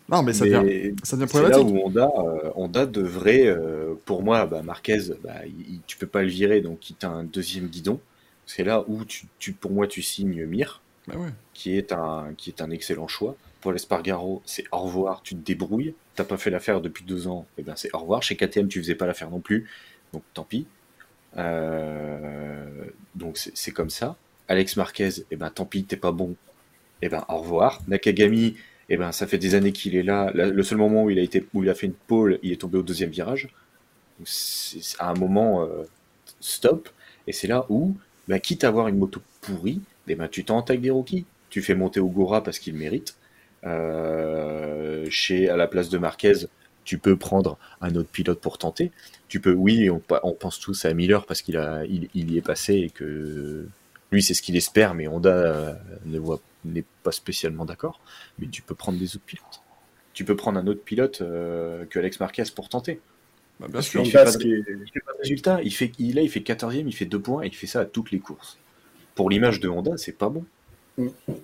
Non, 0.10 0.24
mais 0.24 0.34
ça 0.34 0.46
Mais 0.46 0.52
devient, 0.52 0.96
ça 1.04 1.18
devient 1.18 1.28
c'est 1.32 1.42
là 1.42 1.50
problématique. 1.50 1.68
où 1.68 1.88
Honda, 1.88 2.10
euh, 2.20 2.50
Honda 2.56 2.86
devrait, 2.86 3.46
euh, 3.48 3.94
pour 4.06 4.24
moi, 4.24 4.46
bah, 4.46 4.62
Marquez, 4.64 5.00
bah, 5.24 5.34
il- 5.46 5.82
tu 5.88 5.98
peux 5.98 6.08
pas 6.08 6.22
le 6.24 6.30
virer, 6.30 6.62
donc 6.62 6.90
il 6.90 6.96
t'a 6.96 7.10
un 7.10 7.24
deuxième 7.24 7.68
guidon. 7.68 8.00
C'est 8.46 8.64
là 8.64 8.84
où, 8.88 9.04
tu, 9.04 9.26
tu- 9.40 9.52
pour 9.54 9.72
moi, 9.72 9.88
tu 9.88 10.02
signes 10.02 10.46
Mir, 10.46 10.82
Bah 11.08 11.16
ouais. 11.18 11.30
qui 11.54 11.76
est 11.78 11.92
un, 11.92 12.30
qui 12.38 12.50
est 12.50 12.62
un 12.62 12.72
excellent 12.72 13.08
choix. 13.08 13.36
Paul 13.62 13.76
Espargaro, 13.76 14.42
c'est 14.46 14.64
au 14.72 14.78
revoir, 14.78 15.22
tu 15.24 15.36
te 15.36 15.44
débrouilles. 15.46 15.94
T'as 16.16 16.24
pas 16.24 16.38
fait 16.38 16.50
l'affaire 16.50 16.80
depuis 16.80 17.04
deux 17.04 17.28
ans, 17.28 17.46
et 17.58 17.64
ben 17.64 17.74
c'est 17.76 17.94
au 17.94 17.98
revoir. 18.00 18.24
Chez 18.24 18.36
KTM, 18.38 18.68
tu 18.70 18.80
faisais 18.80 18.96
pas 18.96 19.06
l'affaire 19.06 19.30
non 19.30 19.40
plus, 19.40 19.70
donc 20.14 20.24
tant 20.34 20.44
pis. 20.44 20.66
Euh, 21.38 22.86
donc 23.16 23.38
c'est 23.38 23.72
comme 23.72 23.90
ça. 23.90 24.16
Alex 24.48 24.78
Marquez, 24.78 25.10
et 25.32 25.36
ben 25.36 25.50
tant 25.50 25.66
pis, 25.66 25.84
t'es 25.84 25.98
pas 25.98 26.12
bon, 26.12 26.36
et 27.02 27.10
ben 27.10 27.26
au 27.30 27.38
revoir. 27.38 27.82
Nakagami, 27.88 28.56
et 28.90 28.98
ben 28.98 29.12
ça 29.12 29.28
fait 29.28 29.38
des 29.38 29.56
années 29.56 29.72
qu'il 29.72 29.96
est 29.96 30.04
là. 30.04 30.32
Le 30.34 30.64
seul 30.64 30.78
moment 30.78 31.04
où 31.04 31.10
il 31.10 31.20
a 31.20 31.22
été, 31.22 31.46
il 31.54 31.70
a 31.70 31.76
fait 31.76 31.88
une 31.88 31.94
pole, 31.94 32.40
il 32.44 32.52
est 32.52 32.62
tombé 32.62 32.78
au 32.78 32.84
deuxième 32.84 33.10
virage. 33.10 33.50
À 35.00 35.12
un 35.12 35.14
moment 35.14 35.64
euh, 35.64 35.84
stop, 36.40 36.90
et 37.28 37.34
c'est 37.34 37.48
là 37.48 37.66
où, 37.70 37.96
ben, 38.28 38.40
quitte 38.40 38.64
à 38.64 38.70
avoir 38.70 38.88
une 38.88 38.98
moto 38.98 39.22
pourrie, 39.42 39.82
eh 40.08 40.16
ben, 40.16 40.28
tu 40.28 40.44
t'entailles 40.44 40.80
des 40.80 40.90
rookies. 40.90 41.26
Tu 41.50 41.62
fais 41.62 41.76
monter 41.76 42.00
Ogura 42.00 42.44
parce 42.44 42.60
qu'il 42.60 42.76
mérite. 42.76 43.16
Euh, 43.66 45.06
chez, 45.10 45.50
à 45.50 45.58
la 45.58 45.68
place 45.68 45.90
de 45.90 45.98
Marquez, 45.98 46.34
tu 46.84 46.98
peux 46.98 47.18
prendre 47.18 47.58
un 47.82 47.96
autre 47.96 48.10
pilote 48.10 48.40
pour 48.40 48.58
tenter. 48.58 48.92
Tu 49.28 49.40
peux, 49.40 49.54
oui, 49.54 49.90
on, 49.90 50.00
pense 50.00 50.60
tous 50.60 50.86
à 50.86 50.94
Miller 50.94 51.26
parce 51.26 51.42
qu'il 51.42 51.58
a, 51.58 51.86
il, 51.86 52.10
il 52.14 52.32
y 52.32 52.38
est 52.38 52.42
passé 52.42 52.76
et 52.76 52.90
que 52.90 53.68
lui, 54.12 54.24
c'est 54.24 54.34
ce 54.34 54.42
qu'il 54.42 54.56
espère, 54.56 54.94
mais 54.94 55.08
Honda 55.08 55.34
euh, 55.34 55.74
ne 56.06 56.18
voit, 56.18 56.40
n'est 56.64 56.86
pas 57.04 57.12
spécialement 57.12 57.66
d'accord. 57.66 58.00
Mais 58.40 58.48
tu 58.48 58.62
peux 58.62 58.76
prendre 58.76 58.98
des 58.98 59.16
autres 59.16 59.26
pilotes. 59.26 59.62
Tu 60.14 60.24
peux 60.24 60.36
prendre 60.36 60.58
un 60.60 60.68
autre 60.68 60.82
pilote 60.82 61.22
euh, 61.22 61.86
que 61.90 62.00
Alex 62.00 62.20
Marquez 62.20 62.44
pour 62.56 62.70
tenter. 62.70 63.02
Bah, 63.60 63.68
bien 63.68 63.74
Parce 63.74 63.88
sûr. 63.88 64.06
fait 64.06 64.12
pas 64.12 64.32
de- 64.32 64.46
il 64.46 64.64
fait 64.94 65.00
pas 65.02 65.14
de 65.14 65.20
résultat. 65.20 65.60
Il 65.64 65.74
fait, 65.74 65.92
il, 66.00 66.16
là, 66.16 66.22
il 66.22 66.30
fait 66.30 66.40
14e, 66.40 66.88
il 66.88 66.96
fait 66.96 67.06
2 67.06 67.20
points 67.20 67.44
et 67.44 67.48
il 67.48 67.56
fait 67.56 67.68
ça 67.68 67.82
à 67.82 67.86
toutes 67.86 68.12
les 68.12 68.20
courses. 68.20 68.58
Pour 69.16 69.30
l'image 69.30 69.60
de 69.60 69.68
Honda, 69.68 69.98
c'est 69.98 70.18
pas 70.18 70.30
bon. 70.30 70.46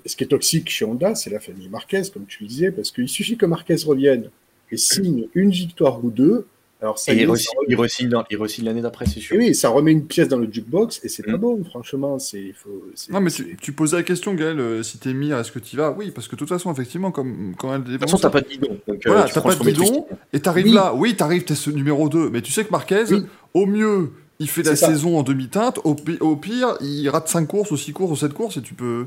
ce 0.05 0.15
qui 0.15 0.23
est 0.23 0.27
toxique 0.27 0.69
chez 0.69 0.85
Honda, 0.85 1.15
c'est 1.15 1.29
la 1.29 1.39
famille 1.39 1.69
Marquez, 1.69 2.03
comme 2.13 2.25
tu 2.25 2.43
le 2.43 2.47
disais, 2.47 2.71
parce 2.71 2.91
qu'il 2.91 3.09
suffit 3.09 3.35
que 3.37 3.45
Marquez 3.45 3.75
revienne 3.85 4.29
et 4.71 4.77
signe 4.77 5.27
une 5.33 5.51
victoire 5.51 6.03
ou 6.03 6.09
deux. 6.09 6.47
Alors 6.83 6.99
ça 6.99 7.13
Et 7.13 7.15
il 7.21 7.25
re-signe- 7.29 8.13
remet- 8.13 8.63
l'année 8.63 8.81
d'après, 8.81 9.05
c'est 9.05 9.21
sûr. 9.21 9.35
Et 9.37 9.39
oui, 9.39 9.55
ça 9.55 9.69
remet 9.69 9.93
une 9.93 10.05
pièce 10.05 10.27
dans 10.27 10.37
le 10.37 10.51
jukebox 10.51 10.99
et 11.03 11.07
c'est 11.07 11.23
pas 11.23 11.37
Mm. 11.37 11.37
bon, 11.37 11.63
franchement. 11.63 12.19
C'est, 12.19 12.53
faut, 12.53 12.83
Non, 13.09 13.21
mais 13.21 13.31
tu, 13.31 13.55
tu 13.59 13.71
posais 13.71 13.95
la 13.95 14.03
question, 14.03 14.33
Gaël, 14.33 14.59
euh, 14.59 14.83
si 14.83 14.97
t'es 14.97 15.13
mis, 15.13 15.31
est-ce 15.31 15.51
que 15.53 15.59
tu 15.59 15.77
vas 15.77 15.91
Oui, 15.97 16.11
parce 16.11 16.27
que 16.27 16.35
de 16.35 16.39
toute 16.39 16.49
façon, 16.49 16.71
effectivement, 16.73 17.11
comme 17.11 17.55
quand 17.57 17.73
elle 17.73 17.83
De 17.83 17.91
toute 17.93 18.01
façon, 18.01 18.17
t'as 18.17 18.29
pas 18.29 18.41
de. 18.41 18.47
Donc, 18.57 18.79
euh, 18.89 18.95
Voilà, 19.05 19.23
tu 19.23 19.33
t'as 19.33 19.41
pas 19.41 19.55
de 19.55 19.63
qui- 19.71 19.91
et 20.33 20.39
t'arrives 20.41 20.65
Oui. 20.65 20.73
là, 20.73 20.93
oui, 20.93 21.15
t'arrives, 21.15 21.45
t'es 21.45 21.55
ce 21.55 21.69
numéro 21.69 22.09
2, 22.09 22.29
mais 22.29 22.41
tu 22.41 22.51
sais 22.51 22.65
que 22.65 22.71
Marquez, 22.71 23.05
Oui. 23.11 23.23
au 23.53 23.65
mieux, 23.65 24.11
il 24.39 24.49
fait 24.49 24.63
la 24.63 24.75
ça. 24.75 24.87
saison 24.87 25.17
en 25.17 25.23
demi-teinte, 25.23 25.79
au, 25.85 25.95
pi- 25.95 26.17
au 26.19 26.35
pire, 26.35 26.75
il 26.81 27.07
rate 27.07 27.29
5 27.29 27.47
courses, 27.47 27.71
ou 27.71 27.77
6 27.77 27.93
courses, 27.93 28.11
ou 28.11 28.15
7 28.17 28.33
courses, 28.33 28.57
et 28.57 28.61
tu 28.61 28.73
peux... 28.73 29.05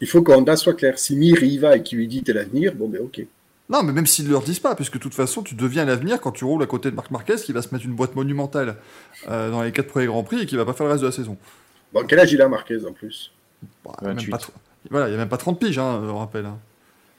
Il 0.00 0.08
faut 0.08 0.20
qu'Honda 0.22 0.56
soit 0.56 0.74
clair. 0.74 0.98
Si 0.98 1.14
Mir 1.14 1.40
y 1.44 1.58
va 1.58 1.76
et 1.76 1.82
qu'il 1.84 1.98
lui 1.98 2.08
dit 2.08 2.24
t'es 2.24 2.32
l'avenir, 2.32 2.74
bon 2.74 2.88
ben 2.88 3.00
ok. 3.02 3.24
Non, 3.70 3.82
mais 3.82 3.92
même 3.92 4.06
s'ils 4.06 4.26
ne 4.26 4.30
leur 4.30 4.42
disent 4.42 4.58
pas, 4.60 4.74
puisque 4.74 4.94
de 4.94 4.98
toute 4.98 5.14
façon, 5.14 5.42
tu 5.42 5.54
deviens 5.54 5.84
l'avenir 5.86 6.20
quand 6.20 6.32
tu 6.32 6.44
roules 6.44 6.62
à 6.62 6.66
côté 6.66 6.90
de 6.90 6.96
Marc 6.96 7.10
Marquez, 7.10 7.36
qui 7.36 7.52
va 7.52 7.62
se 7.62 7.68
mettre 7.72 7.86
une 7.86 7.94
boîte 7.94 8.14
monumentale 8.14 8.76
euh, 9.28 9.50
dans 9.50 9.62
les 9.62 9.72
4 9.72 9.86
premiers 9.88 10.06
Grands 10.06 10.22
Prix, 10.22 10.40
et 10.42 10.46
qui 10.46 10.56
va 10.56 10.64
pas 10.66 10.74
faire 10.74 10.84
le 10.86 10.92
reste 10.92 11.02
de 11.02 11.08
la 11.08 11.12
saison. 11.12 11.38
Bon, 11.92 12.04
quel 12.06 12.18
âge 12.20 12.32
il 12.32 12.42
a 12.42 12.48
Marquez 12.48 12.84
en 12.86 12.92
plus? 12.92 13.32
Bah, 13.84 13.92
même 14.02 14.16
28. 14.16 14.30
pas 14.30 14.38
Voilà, 14.90 15.06
il 15.06 15.10
n'y 15.10 15.14
a 15.16 15.18
même 15.18 15.28
pas 15.30 15.38
30 15.38 15.58
piges, 15.58 15.78
hein, 15.78 16.02
on 16.04 16.18
rappelle. 16.18 16.44
hein. 16.44 16.58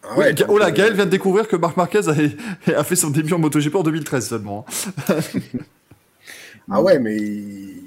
ah 0.03 0.09
Oui, 0.17 0.33
Ga- 0.35 0.45
oh 0.47 0.59
là, 0.59 0.67
euh, 0.67 0.71
Gaël 0.71 0.93
vient 0.93 1.05
de 1.05 1.09
découvrir 1.09 1.47
que 1.47 1.55
Marc 1.55 1.77
Marquez 1.77 2.01
a, 2.09 2.13
a 2.79 2.83
fait 2.83 2.95
son 2.95 3.09
début 3.09 3.33
en 3.33 3.39
MotoGP 3.39 3.73
en 3.75 3.83
2013 3.83 4.27
seulement. 4.29 4.65
hein. 5.09 5.15
Ah 6.71 6.81
ouais, 6.81 6.97
mais 6.99 7.15
il- 7.15 7.84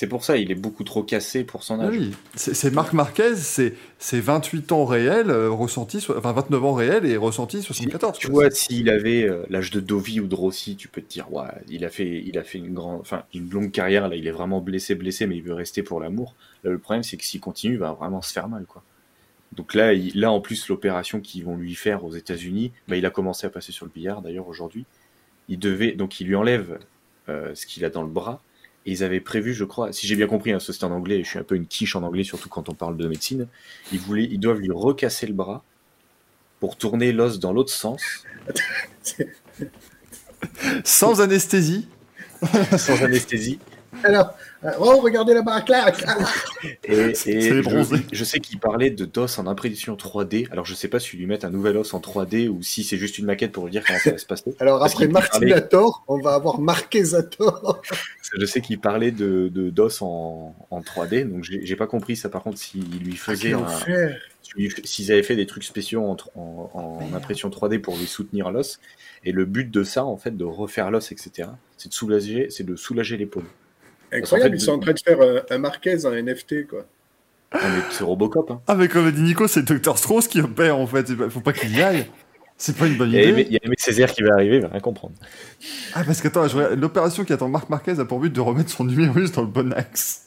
C'est 0.00 0.06
pour 0.06 0.24
ça, 0.24 0.38
il 0.38 0.50
est 0.50 0.54
beaucoup 0.54 0.82
trop 0.82 1.02
cassé 1.02 1.44
pour 1.44 1.62
son 1.62 1.78
âge. 1.78 1.94
Oui, 1.94 2.14
c'est 2.34 2.72
Marc 2.72 2.94
Marquez, 2.94 3.36
c'est 3.36 3.74
c'est 3.98 4.18
28 4.18 4.72
ans 4.72 4.86
réels, 4.86 5.28
euh, 5.28 5.50
ressentis, 5.50 6.00
so- 6.00 6.16
enfin 6.16 6.32
29 6.32 6.64
ans 6.64 6.72
réels 6.72 7.04
et 7.04 7.18
ressentis 7.18 7.60
74. 7.60 8.16
Tu 8.18 8.28
vois, 8.28 8.50
s'il 8.50 8.88
avait 8.88 9.24
euh, 9.28 9.42
l'âge 9.50 9.70
de 9.70 9.78
Dovi 9.78 10.18
ou 10.20 10.26
de 10.26 10.34
Rossi, 10.34 10.76
tu 10.76 10.88
peux 10.88 11.02
te 11.02 11.12
dire, 11.12 11.30
ouais, 11.30 11.44
il 11.68 11.84
a 11.84 11.90
fait, 11.90 12.22
il 12.24 12.38
a 12.38 12.44
fait 12.44 12.56
une 12.56 12.72
grande, 12.72 13.02
enfin, 13.02 13.24
une 13.34 13.50
longue 13.50 13.72
carrière. 13.72 14.08
Là, 14.08 14.16
il 14.16 14.26
est 14.26 14.30
vraiment 14.30 14.62
blessé, 14.62 14.94
blessé, 14.94 15.26
mais 15.26 15.36
il 15.36 15.42
veut 15.42 15.52
rester 15.52 15.82
pour 15.82 16.00
l'amour. 16.00 16.34
Là, 16.64 16.70
le 16.70 16.78
problème, 16.78 17.02
c'est 17.02 17.18
que 17.18 17.24
s'il 17.24 17.40
continue, 17.40 17.74
il 17.74 17.78
va 17.78 17.92
vraiment 17.92 18.22
se 18.22 18.32
faire 18.32 18.48
mal, 18.48 18.64
quoi. 18.64 18.82
Donc 19.52 19.74
là, 19.74 19.92
il- 19.92 20.18
là, 20.18 20.32
en 20.32 20.40
plus, 20.40 20.66
l'opération 20.68 21.20
qu'ils 21.20 21.44
vont 21.44 21.58
lui 21.58 21.74
faire 21.74 22.06
aux 22.06 22.12
États-Unis, 22.14 22.72
bah, 22.88 22.96
il 22.96 23.04
a 23.04 23.10
commencé 23.10 23.46
à 23.46 23.50
passer 23.50 23.70
sur 23.70 23.84
le 23.84 23.92
billard, 23.94 24.22
d'ailleurs, 24.22 24.48
aujourd'hui. 24.48 24.86
Il 25.50 25.58
devait, 25.58 25.92
donc, 25.92 26.20
il 26.22 26.26
lui 26.26 26.36
enlève 26.36 26.78
euh, 27.28 27.54
ce 27.54 27.66
qu'il 27.66 27.84
a 27.84 27.90
dans 27.90 28.02
le 28.02 28.08
bras. 28.08 28.40
Et 28.86 28.92
ils 28.92 29.04
avaient 29.04 29.20
prévu, 29.20 29.52
je 29.52 29.64
crois, 29.64 29.92
si 29.92 30.06
j'ai 30.06 30.16
bien 30.16 30.26
compris, 30.26 30.52
hein, 30.52 30.58
ça 30.58 30.72
c'est 30.72 30.84
en 30.84 30.90
anglais, 30.90 31.22
je 31.22 31.28
suis 31.28 31.38
un 31.38 31.42
peu 31.44 31.54
une 31.54 31.66
quiche 31.66 31.96
en 31.96 32.02
anglais, 32.02 32.24
surtout 32.24 32.48
quand 32.48 32.68
on 32.68 32.74
parle 32.74 32.96
de 32.96 33.06
médecine. 33.06 33.46
Ils 33.92 33.98
voulaient, 34.00 34.24
ils 34.24 34.40
doivent 34.40 34.60
lui 34.60 34.70
recasser 34.72 35.26
le 35.26 35.34
bras 35.34 35.62
pour 36.60 36.76
tourner 36.76 37.12
l'os 37.12 37.38
dans 37.40 37.52
l'autre 37.52 37.72
sens 37.72 38.02
Sans 40.84 41.20
anesthésie. 41.20 41.88
sans 42.78 43.02
anesthésie. 43.02 43.58
Alors, 44.04 44.34
euh, 44.64 44.70
oh, 44.78 45.00
regardez 45.00 45.34
la 45.34 45.42
barre 45.42 45.64
claque 45.64 46.04
Et, 46.84 47.12
et 47.26 47.60
bronzés. 47.62 47.96
je, 48.12 48.16
je 48.18 48.24
sais 48.24 48.40
qu'il 48.40 48.58
parlait 48.58 48.90
de 48.90 49.04
DOS 49.04 49.38
en 49.38 49.46
impression 49.46 49.94
3D. 49.96 50.48
Alors 50.50 50.64
je 50.66 50.74
sais 50.74 50.88
pas 50.88 50.98
si 51.00 51.16
lui 51.16 51.26
mettent 51.26 51.44
un 51.44 51.50
nouvel 51.50 51.76
os 51.76 51.94
en 51.94 52.00
3D 52.00 52.48
ou 52.48 52.62
si 52.62 52.84
c'est 52.84 52.96
juste 52.98 53.18
une 53.18 53.26
maquette 53.26 53.52
pour 53.52 53.64
lui 53.64 53.70
dire 53.72 53.82
comment 53.86 53.98
ça 53.98 54.10
va 54.12 54.18
se 54.18 54.26
passer. 54.26 54.54
Alors 54.60 54.78
Parce 54.78 54.92
après 54.92 55.06
qu'il 55.06 55.12
parlait- 55.14 55.28
Martinator, 55.30 56.04
on 56.08 56.18
va 56.20 56.34
avoir 56.34 56.60
Marquesator. 56.60 57.80
Je 58.38 58.44
sais 58.46 58.60
qu'il 58.60 58.80
parlait 58.80 59.10
de, 59.12 59.48
de 59.48 59.70
DOS 59.70 60.02
en, 60.02 60.54
en 60.70 60.80
3D, 60.80 61.24
donc 61.28 61.42
j'ai 61.44 61.76
pas 61.76 61.86
compris 61.86 62.16
ça 62.16 62.28
par 62.28 62.42
contre 62.42 62.58
s'il 62.58 62.88
lui 63.02 63.16
faisait 63.16 63.52
un- 63.54 63.58
enfer. 63.60 64.20
s'il- 64.42 64.72
s'ils 64.84 65.12
avaient 65.12 65.22
fait 65.22 65.36
des 65.36 65.46
trucs 65.46 65.64
spéciaux 65.64 66.02
en, 66.04 66.16
en- 66.38 66.70
en 66.74 67.14
impression 67.16 67.48
3D 67.48 67.78
pour 67.80 67.96
lui 67.96 68.06
soutenir 68.06 68.50
l'os. 68.50 68.78
Et 69.24 69.32
le 69.32 69.44
but 69.44 69.70
de 69.70 69.84
ça, 69.84 70.04
en 70.04 70.16
fait, 70.16 70.34
de 70.36 70.44
refaire 70.44 70.90
l'os, 70.90 71.12
etc., 71.12 71.48
c'est 71.76 71.88
de 71.90 71.94
soulager, 71.94 72.46
c'est 72.50 72.64
de 72.64 72.74
soulager 72.76 73.16
l'épaule. 73.18 73.44
Incroyable, 74.12 74.48
En 74.48 74.52
fait, 74.52 74.56
ils 74.56 74.60
sont 74.64 74.72
en 74.72 74.78
train 74.78 74.92
de 74.92 74.98
faire 75.00 75.20
un, 75.20 75.42
un 75.54 75.58
Marquez 75.58 76.04
en 76.06 76.10
NFT, 76.12 76.66
quoi. 76.66 76.84
Ah, 77.52 77.58
mais 77.62 77.82
c'est 77.90 78.04
Robocop. 78.04 78.50
Hein. 78.50 78.60
Ah, 78.68 78.74
mais 78.76 78.88
comme 78.88 79.06
a 79.06 79.10
dit 79.10 79.22
Nico, 79.22 79.48
c'est 79.48 79.62
Dr. 79.62 79.98
Strauss 79.98 80.28
qui 80.28 80.40
opère 80.40 80.78
en 80.78 80.86
fait. 80.86 81.08
Il 81.08 81.30
faut 81.30 81.40
pas 81.40 81.52
qu'il 81.52 81.76
y 81.76 81.82
aille. 81.82 82.06
C'est 82.56 82.76
pas 82.76 82.86
une 82.86 82.96
bonne 82.96 83.08
Il 83.10 83.14
y 83.14 83.18
a 83.18 83.22
Aimé- 83.22 83.40
idée. 83.40 83.46
il 83.48 83.52
y 83.54 83.56
a 83.56 83.60
Aimé 83.64 83.74
Césaire 83.78 84.12
qui 84.12 84.22
va 84.22 84.34
arriver, 84.34 84.56
il 84.56 84.62
va 84.62 84.68
rien 84.68 84.80
comprendre. 84.80 85.14
Ah, 85.94 86.04
parce 86.04 86.20
qu'attends, 86.20 86.46
l'opération 86.76 87.24
qui 87.24 87.32
attend 87.32 87.48
Marc 87.48 87.70
Marquez 87.70 87.98
a 87.98 88.04
pour 88.04 88.20
but 88.20 88.32
de 88.32 88.40
remettre 88.40 88.70
son 88.70 88.84
numérus 88.84 89.32
dans 89.32 89.40
le 89.42 89.48
bon 89.48 89.72
axe. 89.72 90.26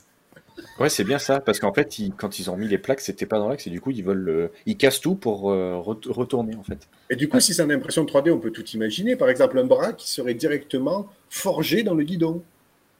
Ouais, 0.80 0.90
c'est 0.90 1.04
bien 1.04 1.20
ça, 1.20 1.40
parce 1.40 1.60
qu'en 1.60 1.72
fait, 1.72 2.00
ils- 2.00 2.12
quand 2.14 2.40
ils 2.40 2.50
ont 2.50 2.58
mis 2.58 2.68
les 2.68 2.80
plaques, 2.80 3.00
c'était 3.02 3.28
pas 3.28 3.38
dans 3.38 3.48
l'axe, 3.48 3.68
et 3.68 3.70
du 3.70 3.80
coup, 3.80 3.92
ils 3.92 4.04
veulent, 4.04 4.18
le- 4.18 4.52
ils 4.66 4.76
cassent 4.76 5.00
tout 5.00 5.14
pour 5.14 5.52
euh, 5.52 5.78
ret- 5.78 5.96
retourner, 6.10 6.56
en 6.56 6.64
fait. 6.64 6.88
Et 7.12 7.16
du 7.16 7.30
coup, 7.30 7.40
si 7.40 7.54
c'est 7.54 7.62
en 7.62 7.70
impression 7.70 8.04
3D, 8.06 8.32
on 8.32 8.40
peut 8.40 8.50
tout 8.52 8.66
imaginer. 8.72 9.16
Par 9.16 9.30
exemple, 9.30 9.60
un 9.60 9.66
bras 9.66 9.94
qui 9.94 10.10
serait 10.10 10.34
directement 10.34 11.08
forgé 11.30 11.84
dans 11.84 11.94
le 11.94 12.04
guidon. 12.04 12.44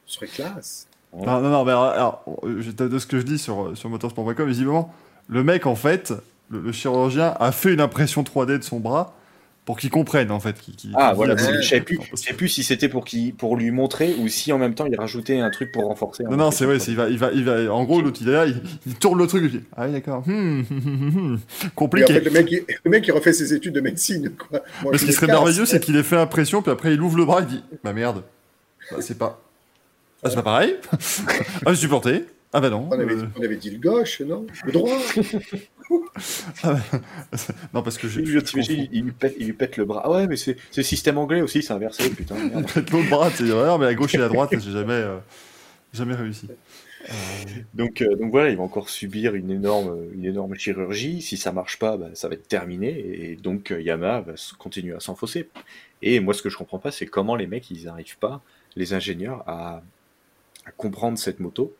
Ce 0.06 0.16
serait 0.16 0.28
classe. 0.28 0.88
Non, 1.16 1.40
non, 1.42 1.50
non, 1.50 1.64
mais 1.64 1.72
alors, 1.72 1.84
alors, 1.86 2.24
de 2.44 3.00
ce 3.00 3.06
que 3.06 3.20
je 3.20 3.24
dis 3.26 3.38
sur, 3.38 3.78
sur 3.78 3.90
motorsport.com, 3.90 4.48
visiblement, 4.48 4.94
le 5.28 5.44
mec, 5.44 5.66
en 5.68 5.76
fait, 5.76 6.12
le, 6.50 6.60
le 6.60 6.72
chirurgien 6.72 7.36
a 7.40 7.52
fait 7.52 7.72
une 7.74 7.82
impression 7.82 8.24
3D 8.24 8.58
de 8.58 8.64
son 8.64 8.80
bras 8.80 9.14
pour 9.66 9.78
qu'il 9.78 9.92
comprenne, 9.92 10.30
en 10.32 10.40
fait. 10.42 10.60
qu'il- 10.60 10.76
qu'il- 10.76 10.92
Ah, 10.96 11.10
qu'il- 11.10 11.16
voilà, 11.18 11.38
je 11.38 11.62
savais 11.62 11.82
plus, 11.82 11.98
qu'il- 12.00 12.08
je 12.12 12.16
sais 12.16 12.34
plus 12.34 12.50
si 12.50 12.64
c'était 12.64 12.90
pour, 12.90 13.06
qui, 13.06 13.32
pour 13.32 13.56
lui 13.56 13.70
montrer 13.72 14.16
ou 14.20 14.28
si 14.28 14.52
en 14.52 14.58
même 14.58 14.74
temps 14.74 14.86
il 14.88 14.96
rajoutait 15.00 15.40
un 15.40 15.50
truc 15.52 15.72
pour 15.72 15.86
renforcer. 15.86 16.24
Non, 16.24 16.36
non, 16.36 16.52
c'est 16.52 16.66
vrai, 16.66 16.78
il 16.80 16.96
va, 16.96 17.08
il 17.10 17.18
va, 17.20 17.32
il 17.32 17.46
va, 17.46 17.72
en 17.74 17.84
gros, 17.86 18.02
l'autre, 18.02 18.18
il 18.22 18.28
est 18.30 18.34
là, 18.34 18.46
il, 18.48 18.62
il 18.88 18.96
tourne 18.96 19.20
le 19.20 19.28
truc, 19.28 19.44
il 19.46 19.52
dit, 19.60 19.66
ah 19.78 19.86
oui, 19.86 19.94
d'accord, 19.94 20.24
hmm, 20.28 20.64
Et 20.64 21.36
en 21.66 21.70
compliqué. 21.76 22.14
fait, 22.14 22.20
le 22.22 22.32
mec, 22.32 22.52
il, 22.52 22.66
le 22.84 22.92
mec, 22.92 23.08
il 23.08 23.12
refait 23.12 23.32
ses 23.34 23.54
études 23.54 23.74
de 23.76 23.82
médecine, 23.82 24.32
quoi. 24.32 24.62
Moi, 24.82 24.92
Mais 24.94 24.98
je 24.98 25.04
ce 25.04 25.08
qui 25.08 25.14
serait 25.14 25.28
merveilleux, 25.28 25.66
c'est 25.66 25.80
qu'il 25.80 25.96
ait 25.96 26.04
fait 26.04 26.18
impression, 26.18 26.62
puis 26.62 26.72
après, 26.72 26.94
il 26.94 27.02
ouvre 27.02 27.18
le 27.18 27.26
bras, 27.26 27.42
il 27.42 27.48
dit, 27.48 27.64
bah 27.84 27.94
merde, 27.94 28.24
Bah, 28.92 28.98
c'est 29.00 29.18
pas. 29.18 29.40
Ah, 30.24 30.30
c'est 30.30 30.36
pas 30.36 30.44
pareil 30.44 30.76
Ah, 31.66 31.72
je 31.72 31.74
suis 31.74 31.88
porté 31.88 32.26
Ah, 32.52 32.62
bah 32.62 32.70
non. 32.70 32.88
On 32.90 33.00
avait, 33.00 33.16
euh, 33.16 33.26
on 33.38 33.44
avait 33.44 33.56
dit 33.58 33.70
le 33.70 33.80
gauche, 33.80 34.22
non? 34.22 34.46
Le 34.66 34.72
droit? 34.72 34.98
Ah, 36.64 36.74
bah, 37.32 37.38
non, 37.74 37.84
parce 37.84 37.98
que 37.98 38.08
je. 38.08 38.22
Il, 38.22 38.28
je 38.28 38.40
il, 38.92 39.04
lui 39.04 39.12
pète, 39.12 39.36
il 39.38 39.48
lui 39.48 39.54
pète 39.54 39.78
le 39.78 39.86
bras. 39.86 40.02
Ah 40.06 40.12
ouais, 40.12 40.28
mais 40.28 40.38
c'est 40.38 40.56
c'est 40.72 40.82
le 40.82 40.86
système 40.86 41.18
anglais 41.18 41.42
aussi, 41.42 41.62
c'est 41.62 41.74
inversé, 41.74 42.10
putain. 42.10 42.36
merde. 42.50 42.72
Peut-être 42.72 42.90
l'autre 42.92 43.10
bras, 43.10 43.30
tu 43.30 43.48
sais, 43.48 43.54
ouais, 43.54 43.78
mais 43.78 43.86
la 43.86 43.94
gauche 43.94 44.16
et 44.16 44.18
la 44.18 44.30
droite, 44.30 44.52
j'ai 44.52 44.72
jamais, 44.72 44.94
euh, 44.94 45.18
jamais 45.94 46.16
réussi. 46.16 46.48
Euh, 47.10 47.14
Donc, 47.74 48.02
euh, 48.02 48.16
donc 48.16 48.32
voilà, 48.32 48.50
il 48.50 48.58
va 48.58 48.64
encore 48.64 48.90
subir 48.90 49.36
une 49.36 49.52
énorme, 49.52 49.98
une 50.14 50.26
énorme 50.26 50.56
chirurgie. 50.56 51.22
Si 51.22 51.38
ça 51.38 51.52
marche 51.52 51.80
pas, 51.80 51.98
bah, 51.98 52.10
ça 52.14 52.28
va 52.28 52.36
être 52.36 52.48
terminé. 52.48 52.90
Et 52.90 53.36
donc 53.36 53.72
euh, 53.72 53.82
Yamaha 53.82 54.22
va 54.22 54.34
continuer 54.58 54.96
à 54.96 55.00
s'enfoncer. 55.00 55.50
Et 56.02 56.20
moi, 56.20 56.34
ce 56.34 56.42
que 56.42 56.50
je 56.50 56.58
comprends 56.58 56.80
pas, 56.80 56.92
c'est 56.92 57.06
comment 57.06 57.36
les 57.36 57.48
mecs, 57.48 57.70
ils 57.72 57.86
n'arrivent 57.86 58.18
pas, 58.18 58.42
les 58.76 58.94
ingénieurs, 58.94 59.44
à, 59.48 59.84
à 60.66 60.72
comprendre 60.72 61.18
cette 61.18 61.40
moto 61.40 61.76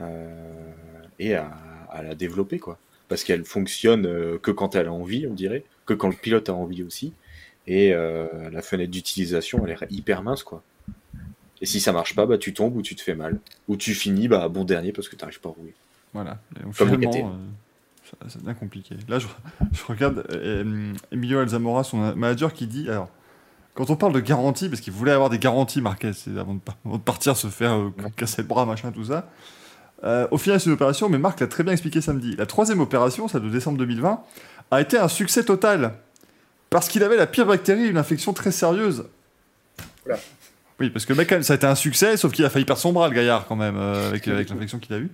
euh, 0.00 0.72
et 1.18 1.34
à, 1.34 1.50
à 1.90 2.02
la 2.02 2.14
développer, 2.14 2.58
quoi. 2.58 2.78
Parce 3.08 3.24
qu'elle 3.24 3.44
fonctionne 3.44 4.06
euh, 4.06 4.38
que 4.38 4.50
quand 4.50 4.74
elle 4.74 4.86
a 4.86 4.92
envie, 4.92 5.26
on 5.26 5.34
dirait, 5.34 5.64
que 5.84 5.94
quand 5.94 6.08
le 6.08 6.14
pilote 6.14 6.48
a 6.48 6.54
envie 6.54 6.82
aussi. 6.82 7.12
Et 7.66 7.92
euh, 7.92 8.50
la 8.50 8.62
fenêtre 8.62 8.90
d'utilisation, 8.90 9.66
elle 9.66 9.72
est 9.72 9.92
hyper 9.92 10.22
mince, 10.22 10.42
quoi. 10.42 10.62
Et 11.60 11.66
si 11.66 11.80
ça 11.80 11.92
marche 11.92 12.14
pas, 12.14 12.24
bah 12.24 12.38
tu 12.38 12.54
tombes 12.54 12.76
ou 12.76 12.82
tu 12.82 12.96
te 12.96 13.02
fais 13.02 13.14
mal. 13.14 13.38
Ou 13.68 13.76
tu 13.76 13.94
finis 13.94 14.28
bah, 14.28 14.48
bon 14.48 14.64
dernier 14.64 14.92
parce 14.92 15.08
que 15.08 15.16
t'arrives 15.16 15.40
pas 15.40 15.50
à 15.50 15.52
rouler. 15.52 15.74
Voilà. 16.14 16.38
Donc, 16.62 16.74
Comme 16.76 16.88
le 16.88 16.98
finalement, 16.98 17.36
c'est 18.28 18.42
bien 18.42 18.54
compliqué. 18.54 18.96
Là, 19.08 19.18
je, 19.18 19.26
je 19.72 19.84
regarde 19.84 20.26
Emilio 21.12 21.38
Alzamora, 21.38 21.84
son 21.84 21.98
manager, 22.16 22.54
qui 22.54 22.66
dit 22.66 22.88
alors, 22.88 23.10
quand 23.86 23.90
on 23.92 23.96
parle 23.96 24.12
de 24.12 24.20
garantie, 24.20 24.68
parce 24.68 24.80
qu'il 24.80 24.92
voulait 24.92 25.12
avoir 25.12 25.30
des 25.30 25.38
garanties, 25.38 25.80
Marquez, 25.80 26.12
c'est 26.12 26.36
avant 26.38 26.54
de, 26.54 26.60
par- 26.60 26.76
avant 26.84 26.96
de 26.96 27.02
partir 27.02 27.36
se 27.36 27.46
faire 27.48 27.72
euh, 27.74 27.90
casser 28.16 28.42
le 28.42 28.48
bras, 28.48 28.66
machin, 28.66 28.90
tout 28.92 29.04
ça. 29.04 29.28
Euh, 30.04 30.26
au 30.30 30.38
final, 30.38 30.58
c'est 30.60 30.66
une 30.66 30.72
opération, 30.72 31.08
mais 31.08 31.18
Marc 31.18 31.40
l'a 31.40 31.46
très 31.46 31.62
bien 31.62 31.72
expliqué 31.72 32.00
samedi. 32.00 32.34
La 32.36 32.46
troisième 32.46 32.80
opération, 32.80 33.28
celle 33.28 33.42
de 33.42 33.50
décembre 33.50 33.78
2020, 33.78 34.20
a 34.70 34.80
été 34.80 34.96
un 34.98 35.08
succès 35.08 35.44
total. 35.44 35.94
Parce 36.70 36.88
qu'il 36.88 37.02
avait 37.02 37.16
la 37.16 37.26
pire 37.26 37.46
bactérie, 37.46 37.88
une 37.88 37.98
infection 37.98 38.32
très 38.32 38.52
sérieuse. 38.52 39.04
Oui, 40.78 40.88
parce 40.88 41.04
que 41.04 41.12
mec, 41.12 41.28
quand 41.28 41.34
même, 41.34 41.42
ça 41.42 41.52
a 41.52 41.56
été 41.56 41.66
un 41.66 41.74
succès, 41.74 42.16
sauf 42.16 42.32
qu'il 42.32 42.44
a 42.44 42.48
failli 42.50 42.64
perdre 42.64 42.80
son 42.80 42.92
bras, 42.92 43.08
le 43.08 43.14
gaillard, 43.14 43.46
quand 43.46 43.56
même, 43.56 43.76
euh, 43.76 44.08
avec, 44.08 44.26
avec 44.28 44.48
l'infection 44.50 44.78
qu'il 44.78 44.94
a 44.94 44.98
eue. 44.98 45.10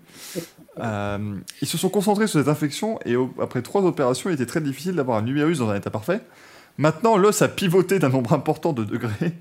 Euh, 0.79 1.35
ils 1.61 1.67
se 1.67 1.77
sont 1.79 1.89
concentrés 1.89 2.27
sur 2.29 2.39
cette 2.39 2.49
infection 2.49 3.01
et 3.05 3.17
au- 3.17 3.33
après 3.43 3.63
trois 3.63 3.83
opérations, 3.83 4.31
il 4.31 4.35
était 4.35 4.47
très 4.47 4.61
difficile 4.61 4.95
d'avoir 4.95 5.19
un 5.19 5.23
numérus 5.23 5.59
dans 5.59 5.71
un 5.71 5.75
état 5.77 5.91
parfait. 5.91 6.21
Maintenant, 6.79 7.17
l'os 7.17 7.41
a 7.43 7.49
pivoté 7.49 7.99
d'un 7.99 8.11
nombre 8.11 8.33
important 8.33 8.73
de 8.73 8.85
degrés. 8.85 9.33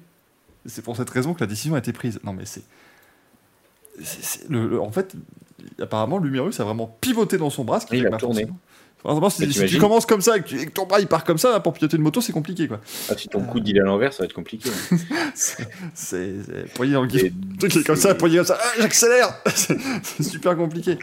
C'est 0.65 0.81
pour 0.81 0.95
cette 0.95 1.09
raison 1.09 1.33
que 1.33 1.41
la 1.41 1.47
décision 1.47 1.75
a 1.75 1.79
été 1.79 1.93
prise. 1.93 2.19
Non, 2.23 2.33
mais 2.33 2.45
c'est. 2.45 2.63
le- 4.49 4.79
en 4.79 4.91
fait, 4.91 5.15
apparemment, 5.79 6.17
l'humérus 6.17 6.59
a 6.59 6.63
vraiment 6.63 6.97
pivoté 7.01 7.37
dans 7.37 7.49
son 7.49 7.63
bras. 7.63 7.79
Ce 7.79 7.85
qui 7.85 7.97
Il 7.97 8.07
a 8.07 8.17
tourné. 8.17 8.47
si, 9.29 9.65
tu 9.67 9.77
commences 9.77 10.05
comme 10.05 10.21
ça 10.21 10.37
et 10.37 10.41
que, 10.41 10.69
ton 10.69 10.85
bras 10.87 10.99
il 10.99 11.07
part 11.07 11.23
comme 11.23 11.37
ça, 11.37 11.59
pour 11.59 11.73
piloter 11.73 11.97
une 11.97 12.03
moto, 12.03 12.21
c'est 12.21 12.33
compliqué 12.33 12.67
quoi. 12.67 12.81
Ah, 13.09 13.17
si 13.17 13.27
ton 13.27 13.41
coude 13.41 13.67
il 13.67 13.77
est 13.77 13.81
à 13.81 13.83
l'envers, 13.83 14.13
ça 14.13 14.23
va 14.23 14.25
être 14.25 14.33
compliqué. 14.33 14.69
hein. 14.91 14.97
C'est 15.35 15.67
dans 16.93 17.03
le 17.03 17.07
truc 17.07 17.75
est 17.75 17.83
comme 17.85 17.95
ça, 17.95 18.15
comme 18.15 18.43
ça, 18.45 18.57
ah, 18.59 18.67
j'accélère 18.79 19.37
C'est 19.55 20.23
super 20.23 20.55
compliqué. 20.55 20.97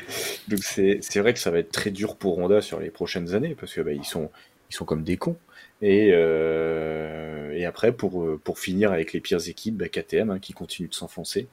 Donc 0.49 0.61
c'est 0.63 0.99
c'est 1.03 1.21
vrai 1.21 1.33
que 1.33 1.39
ça 1.39 1.51
va 1.53 1.59
être 1.59 1.71
très 1.71 1.91
dur 1.91 2.17
pour 2.17 2.39
Honda 2.39 2.61
sur 2.61 2.81
les 2.81 2.91
prochaines 2.91 3.35
années 3.35 3.55
parce 3.59 3.73
que 3.73 3.81
bah, 3.83 3.93
ils 3.93 4.05
sont 4.05 4.31
ils 4.71 4.75
sont 4.75 4.85
comme 4.85 5.05
des 5.05 5.17
cons. 5.17 5.37
Et, 5.83 6.11
euh, 6.13 7.53
et 7.53 7.65
après 7.67 7.93
pour 7.93 8.23
euh, 8.25 8.41
pour 8.43 8.59
finir 8.61 8.93
avec 8.93 9.13
les 9.13 9.21
pires 9.21 9.47
équipes, 9.49 9.77
bah, 9.79 9.89
KTM 9.89 10.31
hein, 10.31 10.39
qui 10.39 10.53
continue 10.53 10.89
de 10.89 10.95
s'enfoncer. 10.95 11.49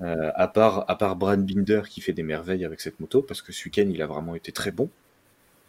Euh, 0.00 0.32
à 0.34 0.48
part 0.48 0.84
à 0.90 0.98
part 0.98 1.16
Brad 1.16 1.44
Binder 1.44 1.82
qui 1.88 2.00
fait 2.00 2.12
des 2.12 2.24
merveilles 2.24 2.64
avec 2.64 2.80
cette 2.80 3.00
moto 3.00 3.22
parce 3.22 3.42
que 3.42 3.52
ce 3.52 3.64
week-end 3.66 3.86
il 3.90 4.02
a 4.02 4.06
vraiment 4.06 4.34
été 4.34 4.52
très 4.52 4.72
bon. 4.72 4.90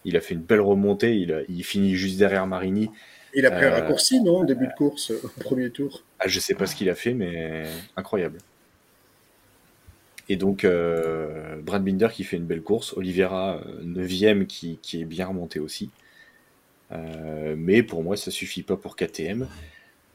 Il 0.05 0.17
a 0.17 0.21
fait 0.21 0.35
une 0.35 0.41
belle 0.41 0.61
remontée, 0.61 1.17
il, 1.17 1.33
a- 1.33 1.41
il 1.49 1.63
finit 1.63 1.95
juste 1.95 2.17
derrière 2.17 2.47
Marini. 2.47 2.91
Il 3.35 3.45
a 3.45 3.51
pris 3.51 3.65
un 3.65 3.71
raccourci, 3.71 4.21
non, 4.21 4.39
au 4.39 4.45
début 4.45 4.67
de 4.67 4.73
course, 4.73 5.11
au 5.11 5.27
premier 5.41 5.69
tour? 5.71 6.03
Ah, 6.19 6.27
je 6.27 6.39
sais 6.39 6.55
pas 6.55 6.65
ce 6.65 6.75
qu'il 6.75 6.89
a 6.89 6.95
fait, 6.95 7.13
mais 7.13 7.65
incroyable. 7.97 8.39
Et 10.27 10.37
donc, 10.37 10.63
euh, 10.65 11.61
Brad 11.61 11.83
Binder 11.83 12.07
qui 12.11 12.23
fait 12.23 12.37
une 12.37 12.45
belle 12.45 12.63
course, 12.63 12.93
Oliveira 12.93 13.61
9ème 13.83 14.47
qui, 14.47 14.79
qui 14.81 15.01
est 15.01 15.05
bien 15.05 15.27
remonté 15.27 15.59
aussi. 15.59 15.91
Euh, 16.91 17.55
mais 17.57 17.83
pour 17.83 18.03
moi, 18.03 18.17
ça 18.17 18.31
suffit 18.31 18.63
pas 18.63 18.77
pour 18.77 18.95
KTM. 18.95 19.47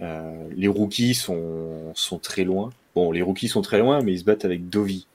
Euh, 0.00 0.48
les 0.56 0.68
rookies 0.68 1.14
sont, 1.14 1.92
sont 1.94 2.18
très 2.18 2.44
loin. 2.44 2.70
Bon, 2.94 3.12
les 3.12 3.22
rookies 3.22 3.48
sont 3.48 3.62
très 3.62 3.78
loin, 3.78 4.02
mais 4.02 4.12
ils 4.12 4.20
se 4.20 4.24
battent 4.24 4.44
avec 4.44 4.68
Dovi. 4.68 5.06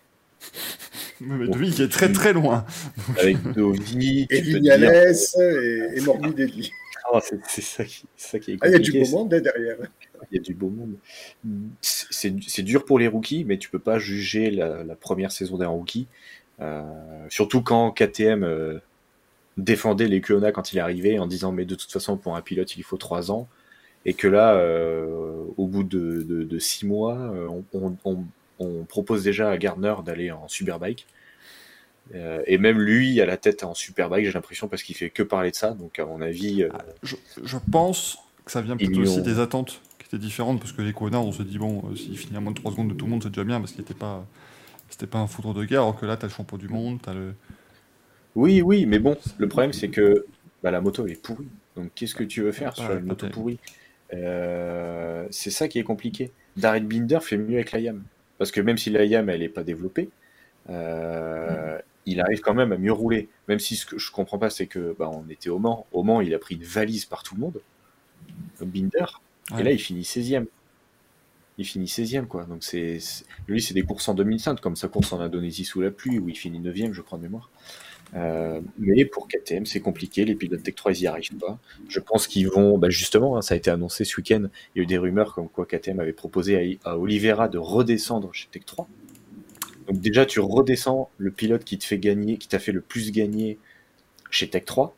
Mais 1.21 1.47
Dovi 1.47 1.71
qui 1.71 1.81
est 1.81 1.87
très 1.89 2.11
très 2.11 2.33
loin. 2.33 2.65
Avec 3.19 3.41
Dovi, 3.53 4.27
Et 4.29 4.41
Vignales 4.41 4.83
et, 5.39 5.97
et 5.97 6.01
Morbidelli. 6.01 6.71
Oh, 7.11 7.19
c'est 7.23 7.39
c'est 7.47 7.61
ça 7.61 7.85
qui, 7.85 8.03
c'est 8.17 8.31
ça 8.31 8.39
qui 8.39 8.51
est 8.51 8.57
Ah, 8.59 8.67
il 8.67 8.73
y 8.73 8.75
a 8.75 8.79
du 8.79 8.91
compliqué. 8.91 9.11
beau 9.11 9.17
monde 9.17 9.33
hein, 9.33 9.39
derrière. 9.39 9.77
Il 10.31 10.35
y 10.35 10.39
a 10.39 10.41
du 10.41 10.53
beau 10.53 10.69
monde. 10.69 10.95
C'est 11.81 12.35
c'est 12.45 12.63
dur 12.63 12.83
pour 12.83 12.99
les 12.99 13.07
rookies, 13.07 13.45
mais 13.45 13.57
tu 13.57 13.69
peux 13.69 13.79
pas 13.79 13.97
juger 13.97 14.51
la, 14.51 14.83
la 14.83 14.95
première 14.95 15.31
saison 15.31 15.57
d'un 15.57 15.67
rookie. 15.69 16.07
Euh, 16.59 16.83
surtout 17.29 17.61
quand 17.61 17.91
KTM 17.91 18.43
euh, 18.43 18.79
défendait 19.57 20.07
les 20.07 20.21
QONA 20.21 20.51
quand 20.51 20.73
il 20.73 20.77
est 20.77 20.81
arrivé 20.81 21.19
en 21.19 21.27
disant 21.27 21.51
mais 21.51 21.65
de 21.65 21.75
toute 21.75 21.91
façon 21.91 22.17
pour 22.17 22.35
un 22.35 22.41
pilote 22.41 22.75
il 22.77 22.83
faut 22.83 22.97
trois 22.97 23.31
ans 23.31 23.47
et 24.05 24.13
que 24.13 24.27
là 24.27 24.55
euh, 24.55 25.43
au 25.57 25.67
bout 25.67 25.83
de, 25.83 26.23
de, 26.23 26.43
de 26.43 26.59
six 26.59 26.85
mois 26.85 27.17
euh, 27.17 27.47
on, 27.49 27.63
on, 27.73 27.95
on, 28.05 28.17
on 28.59 28.83
propose 28.85 29.23
déjà 29.23 29.49
à 29.49 29.57
Gardner 29.57 29.95
d'aller 30.05 30.31
en 30.31 30.47
superbike 30.47 31.07
Euh, 32.13 32.43
et 32.45 32.59
même 32.59 32.79
lui 32.79 33.19
à 33.19 33.25
la 33.25 33.35
tête 33.35 33.63
en 33.63 33.73
superbike 33.73 34.27
j'ai 34.27 34.31
l'impression 34.31 34.67
parce 34.67 34.83
qu'il 34.83 34.95
fait 34.95 35.09
que 35.09 35.23
parler 35.23 35.49
de 35.49 35.55
ça 35.55 35.71
donc 35.71 35.97
à 35.97 36.05
mon 36.05 36.21
avis 36.21 36.61
euh, 36.61 36.69
Je, 37.01 37.15
je 37.43 37.57
pense 37.71 38.19
que 38.45 38.51
ça 38.51 38.61
vient 38.61 38.75
lui 38.75 38.99
aussi 38.99 39.19
ont- 39.21 39.23
des 39.23 39.39
attentes 39.39 39.81
qui 39.97 40.05
étaient 40.05 40.19
différentes 40.23 40.59
parce 40.59 40.71
que 40.71 40.83
les 40.83 40.93
Kona, 40.93 41.19
on 41.19 41.31
se 41.31 41.41
dit 41.41 41.57
bon, 41.57 41.95
s'il 41.95 42.15
finit 42.15 42.37
à 42.37 42.39
moins 42.41 42.51
de 42.51 42.59
3 42.59 42.71
secondes 42.73 42.89
de 42.89 42.93
tout 42.93 43.05
le 43.05 43.11
monde, 43.11 43.23
c'est 43.23 43.29
déjà 43.29 43.43
bien 43.43 43.59
parce 43.59 43.71
qu'il 43.71 43.81
n'était 43.81 43.95
pas, 43.95 44.23
c'était 44.89 45.07
pas 45.07 45.17
un 45.17 45.25
foudre 45.25 45.55
de 45.55 45.65
guerre. 45.65 45.81
Alors 45.81 45.99
que 45.99 46.05
là, 46.05 46.15
t'as 46.15 46.27
le 46.27 46.33
champion 46.33 46.57
du 46.57 46.67
monde, 46.69 46.99
t'as 47.01 47.15
le. 47.15 47.33
Oui, 48.35 48.61
oui, 48.61 48.85
mais 48.85 48.99
bon, 48.99 49.17
le 49.37 49.47
problème 49.47 49.73
c'est 49.73 49.89
que 49.89 50.25
bah, 50.63 50.71
la 50.71 50.81
moto 50.81 51.05
elle 51.05 51.13
est 51.13 51.21
pourrie. 51.21 51.47
Donc 51.75 51.91
qu'est-ce 51.95 52.15
que 52.15 52.23
tu 52.23 52.41
veux 52.41 52.51
faire 52.51 52.73
Pas- 52.73 52.83
sur 52.83 52.91
une 52.97 53.05
moto 53.05 53.27
pourrie? 53.29 53.59
Euh, 54.13 55.25
C'est 55.31 55.51
ça 55.51 55.67
qui 55.67 55.79
est 55.79 55.83
compliqué. 55.83 56.31
Daryl 56.57 56.85
Binder 56.85 57.19
fait 57.21 57.37
mieux 57.37 57.55
avec 57.55 57.71
la 57.71 57.79
YAM. 57.79 58.03
Parce 58.37 58.51
que 58.51 58.61
même 58.61 58.77
si 58.77 58.89
la 58.89 59.05
YAM 59.05 59.29
elle 59.29 59.41
est 59.43 59.49
pas 59.49 59.63
développée, 59.63 60.09
euh, 60.69 61.77
il 62.05 62.19
arrive 62.21 62.41
quand 62.41 62.53
même 62.53 62.71
à 62.71 62.77
mieux 62.77 62.91
rouler. 62.91 63.29
Même 63.47 63.59
si 63.59 63.75
ce 63.75 63.85
que 63.85 63.97
je 63.97 64.11
comprends 64.11 64.37
pas, 64.37 64.49
c'est 64.49 64.67
que 64.67 64.95
bah, 64.97 65.09
on 65.11 65.27
était 65.29 65.49
au 65.49 65.59
Mans. 65.59 65.87
Au 65.91 66.03
Mans, 66.03 66.21
il 66.21 66.33
a 66.33 66.39
pris 66.39 66.55
une 66.55 66.63
valise 66.63 67.05
par 67.05 67.23
tout 67.23 67.35
le 67.35 67.41
monde. 67.41 67.61
Binder. 68.61 69.05
Ouais. 69.51 69.61
Et 69.61 69.63
là, 69.63 69.71
il 69.71 69.79
finit 69.79 70.03
16e. 70.03 70.45
Il 71.57 71.65
finit 71.65 71.87
16e, 71.87 72.25
quoi. 72.27 72.43
Donc, 72.45 72.63
c'est, 72.63 72.99
c'est- 72.99 73.25
lui, 73.47 73.61
c'est 73.61 73.73
des 73.73 73.83
courses 73.83 74.07
en 74.09 74.13
2005, 74.13 74.59
comme 74.59 74.75
sa 74.75 74.87
course 74.89 75.13
en 75.13 75.19
Indonésie 75.21 75.63
sous 75.65 75.81
la 75.81 75.89
pluie, 75.91 76.19
où 76.19 76.27
il 76.29 76.35
finit 76.35 76.59
9e, 76.59 76.93
je 76.93 77.01
crois, 77.01 77.17
de 77.17 77.23
mémoire. 77.23 77.49
Euh, 78.15 78.61
mais 78.77 79.05
pour 79.05 79.27
KTM, 79.27 79.65
c'est 79.65 79.79
compliqué. 79.79 80.25
Les 80.25 80.35
pilotes 80.35 80.63
Tech 80.63 80.75
3, 80.75 80.91
ils 80.93 81.01
y 81.01 81.07
arrivent 81.07 81.35
pas. 81.37 81.57
Je 81.89 81.99
pense 81.99 82.27
qu'ils 82.27 82.49
vont, 82.49 82.77
bah, 82.77 82.89
justement, 82.89 83.37
hein, 83.37 83.41
ça 83.41 83.55
a 83.55 83.57
été 83.57 83.69
annoncé 83.69 84.05
ce 84.05 84.17
week-end. 84.17 84.45
Il 84.73 84.79
y 84.79 84.81
a 84.81 84.83
eu 84.83 84.85
des 84.85 84.97
rumeurs 84.97 85.33
comme 85.33 85.49
quoi 85.49 85.65
KTM 85.65 85.99
avait 85.99 86.13
proposé 86.13 86.79
à, 86.83 86.97
Oliveira 86.97 87.47
de 87.47 87.57
redescendre 87.57 88.33
chez 88.33 88.47
Tech 88.51 88.63
3. 88.65 88.87
Donc, 89.87 89.99
déjà, 89.99 90.25
tu 90.25 90.39
redescends 90.39 91.09
le 91.17 91.31
pilote 91.31 91.63
qui 91.63 91.77
te 91.77 91.85
fait 91.85 91.99
gagner, 91.99 92.37
qui 92.37 92.47
t'a 92.47 92.59
fait 92.59 92.71
le 92.71 92.81
plus 92.81 93.11
gagner 93.11 93.57
chez 94.31 94.49
Tech 94.49 94.65
3 94.65 94.95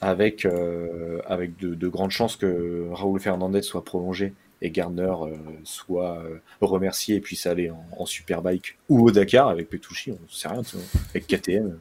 avec, 0.00 0.44
euh, 0.44 1.20
avec 1.26 1.56
de, 1.58 1.74
de 1.74 1.88
grandes 1.88 2.10
chances 2.10 2.36
que 2.36 2.88
Raoul 2.92 3.20
Fernandez 3.20 3.62
soit 3.62 3.84
prolongé 3.84 4.32
et 4.60 4.70
Gardner 4.70 5.14
euh, 5.22 5.36
soit 5.64 6.22
remercié 6.60 7.16
et 7.16 7.20
puisse 7.20 7.46
aller 7.46 7.70
en, 7.70 8.06
Superbike 8.06 8.76
ou 8.88 9.06
au 9.06 9.10
Dakar 9.10 9.48
avec 9.48 9.68
Petrucci, 9.68 10.10
on 10.10 10.14
ne 10.14 10.28
sait 10.28 10.48
rien, 10.48 10.62
avec 11.10 11.26
KTM. 11.26 11.78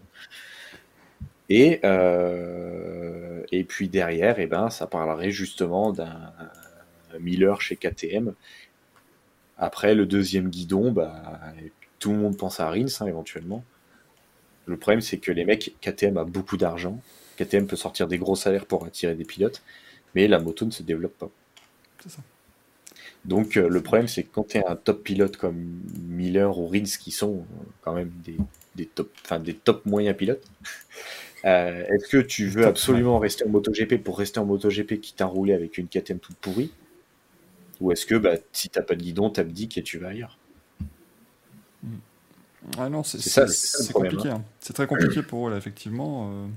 Et, 1.56 1.80
euh, 1.84 3.43
et 3.51 3.64
puis 3.64 3.88
derrière, 3.88 4.39
eh 4.39 4.47
ben, 4.47 4.72
ça 4.72 4.88
parlerait 4.88 5.30
justement 5.30 5.91
d'un 5.91 6.34
un 7.14 7.20
Miller 7.20 7.62
chez 7.62 7.76
KTM. 7.76 8.34
Après, 9.60 9.93
le 9.93 10.08
deuxième 10.08 10.49
guidon, 10.49 10.91
bah, 10.91 11.22
tout 11.99 12.12
le 12.12 12.18
monde 12.18 12.38
pense 12.38 12.60
à 12.60 12.72
Rins 12.72 12.88
hein, 13.01 13.06
éventuellement. 13.06 13.64
Le 14.66 14.78
problème, 14.78 15.01
c'est 15.01 15.20
que 15.20 15.32
les 15.32 15.45
mecs, 15.45 15.76
KTM 15.80 16.18
a 16.18 16.24
beaucoup 16.24 16.58
d'argent. 16.58 16.99
KTM 17.38 17.68
peut 17.68 17.76
sortir 17.76 18.08
des 18.08 18.18
gros 18.18 18.36
salaires 18.36 18.66
pour 18.66 18.84
attirer 18.84 19.14
des 19.14 19.26
pilotes, 19.26 19.62
mais 20.16 20.28
la 20.28 20.39
moto 20.39 20.66
ne 20.66 20.72
se 20.72 20.82
développe 20.82 21.16
pas. 21.20 21.30
C'est 22.01 22.10
ça. 22.10 22.22
Donc 23.26 23.58
euh, 23.58 23.70
le 23.70 23.82
problème, 23.82 24.08
c'est 24.08 24.24
que 24.24 24.30
quand 24.34 24.49
tu 24.49 24.58
es 24.58 24.66
un 24.66 24.76
top 24.76 25.04
pilote 25.04 25.38
comme 25.38 25.82
Miller 26.08 26.58
ou 26.58 26.68
Rins, 26.68 26.97
qui 26.99 27.12
sont 27.12 27.41
euh, 27.41 27.64
quand 27.82 27.93
même 27.93 28.12
des, 28.26 28.38
des 28.76 28.86
top, 28.88 29.12
enfin 29.24 29.39
des 29.39 29.54
top 29.54 29.86
moyens 29.86 30.18
pilotes, 30.18 30.43
euh, 31.46 31.86
est-ce 31.88 32.08
que 32.08 32.18
tu 32.18 32.48
veux 32.48 32.66
absolument 32.66 33.20
rester 33.20 33.46
en 33.46 33.50
MotoGP 33.50 33.98
pour 34.04 34.18
rester 34.18 34.39
en 34.39 34.46
MotoGP 34.46 35.00
qui 35.02 35.14
t'a 35.14 35.26
roulé 35.26 35.54
avec 35.54 35.78
une 35.78 35.88
KTM 35.88 36.20
toute 36.20 36.38
pourrie? 36.38 36.72
Ou 37.82 37.91
est-ce 37.91 38.06
que 38.06 38.16
bah, 38.16 38.36
si 38.52 38.70
t'as 38.70 38.82
pas 38.82 38.96
de 38.96 39.02
guidon, 39.02 39.30
t'abdiques 39.30 39.78
et 39.78 39.84
tu 39.84 39.98
vas 39.98 40.10
ailleurs? 40.10 40.38
Ah 42.78 42.89
non, 42.89 43.04
c'est 43.04 43.91
compliqué. 43.94 44.30
hein. 44.30 44.44
C'est 44.60 44.74
très 44.74 44.88
compliqué 44.88 45.22
pour 45.22 45.48
eux, 45.48 45.52
là, 45.52 45.58
effectivement. 45.58 46.32
euh, 46.32 46.48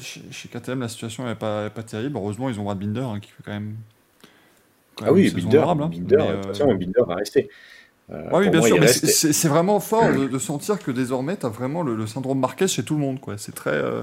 Chez, 0.00 0.20
chez 0.30 0.48
KTM, 0.48 0.80
la 0.80 0.88
situation 0.88 1.24
n'est 1.26 1.34
pas, 1.34 1.66
est 1.66 1.70
pas 1.70 1.82
terrible. 1.82 2.16
Heureusement, 2.16 2.48
ils 2.50 2.58
ont 2.60 2.64
Brad 2.64 2.78
Binder 2.78 3.00
hein, 3.00 3.20
qui 3.20 3.30
fait 3.30 3.42
quand 3.44 3.52
même. 3.52 3.76
quand 4.96 5.04
Ah 5.06 5.12
même 5.12 5.14
oui, 5.14 5.30
Binder, 5.30 5.58
hein. 5.58 5.74
Binder, 5.76 6.16
Mais, 6.18 6.62
euh, 6.62 6.74
Binder 6.74 7.02
va 7.06 7.14
rester. 7.16 7.48
Euh, 8.10 8.28
Ouais, 8.30 8.40
oui, 8.40 8.50
bien 8.50 8.60
moi, 8.60 8.68
sûr, 8.68 8.76
il 8.76 8.80
mais 8.80 8.86
reste- 8.86 9.06
c'est- 9.32 9.48
vraiment 9.48 9.80
fort 9.80 10.12
de, 10.12 10.26
de 10.28 10.38
sentir 10.50 10.78
que 10.78 10.90
désormais, 10.90 11.36
tu 11.36 11.46
as 11.46 11.48
vraiment 11.48 11.82
le, 11.82 11.94
le 11.96 12.06
syndrome 12.06 12.38
Marquez 12.38 12.68
chez 12.68 12.82
tout 12.82 12.94
le 12.94 13.00
monde. 13.00 13.18
quoi. 13.20 13.38
C'est 13.38 13.54
très, 13.54 13.70
euh, 13.70 14.02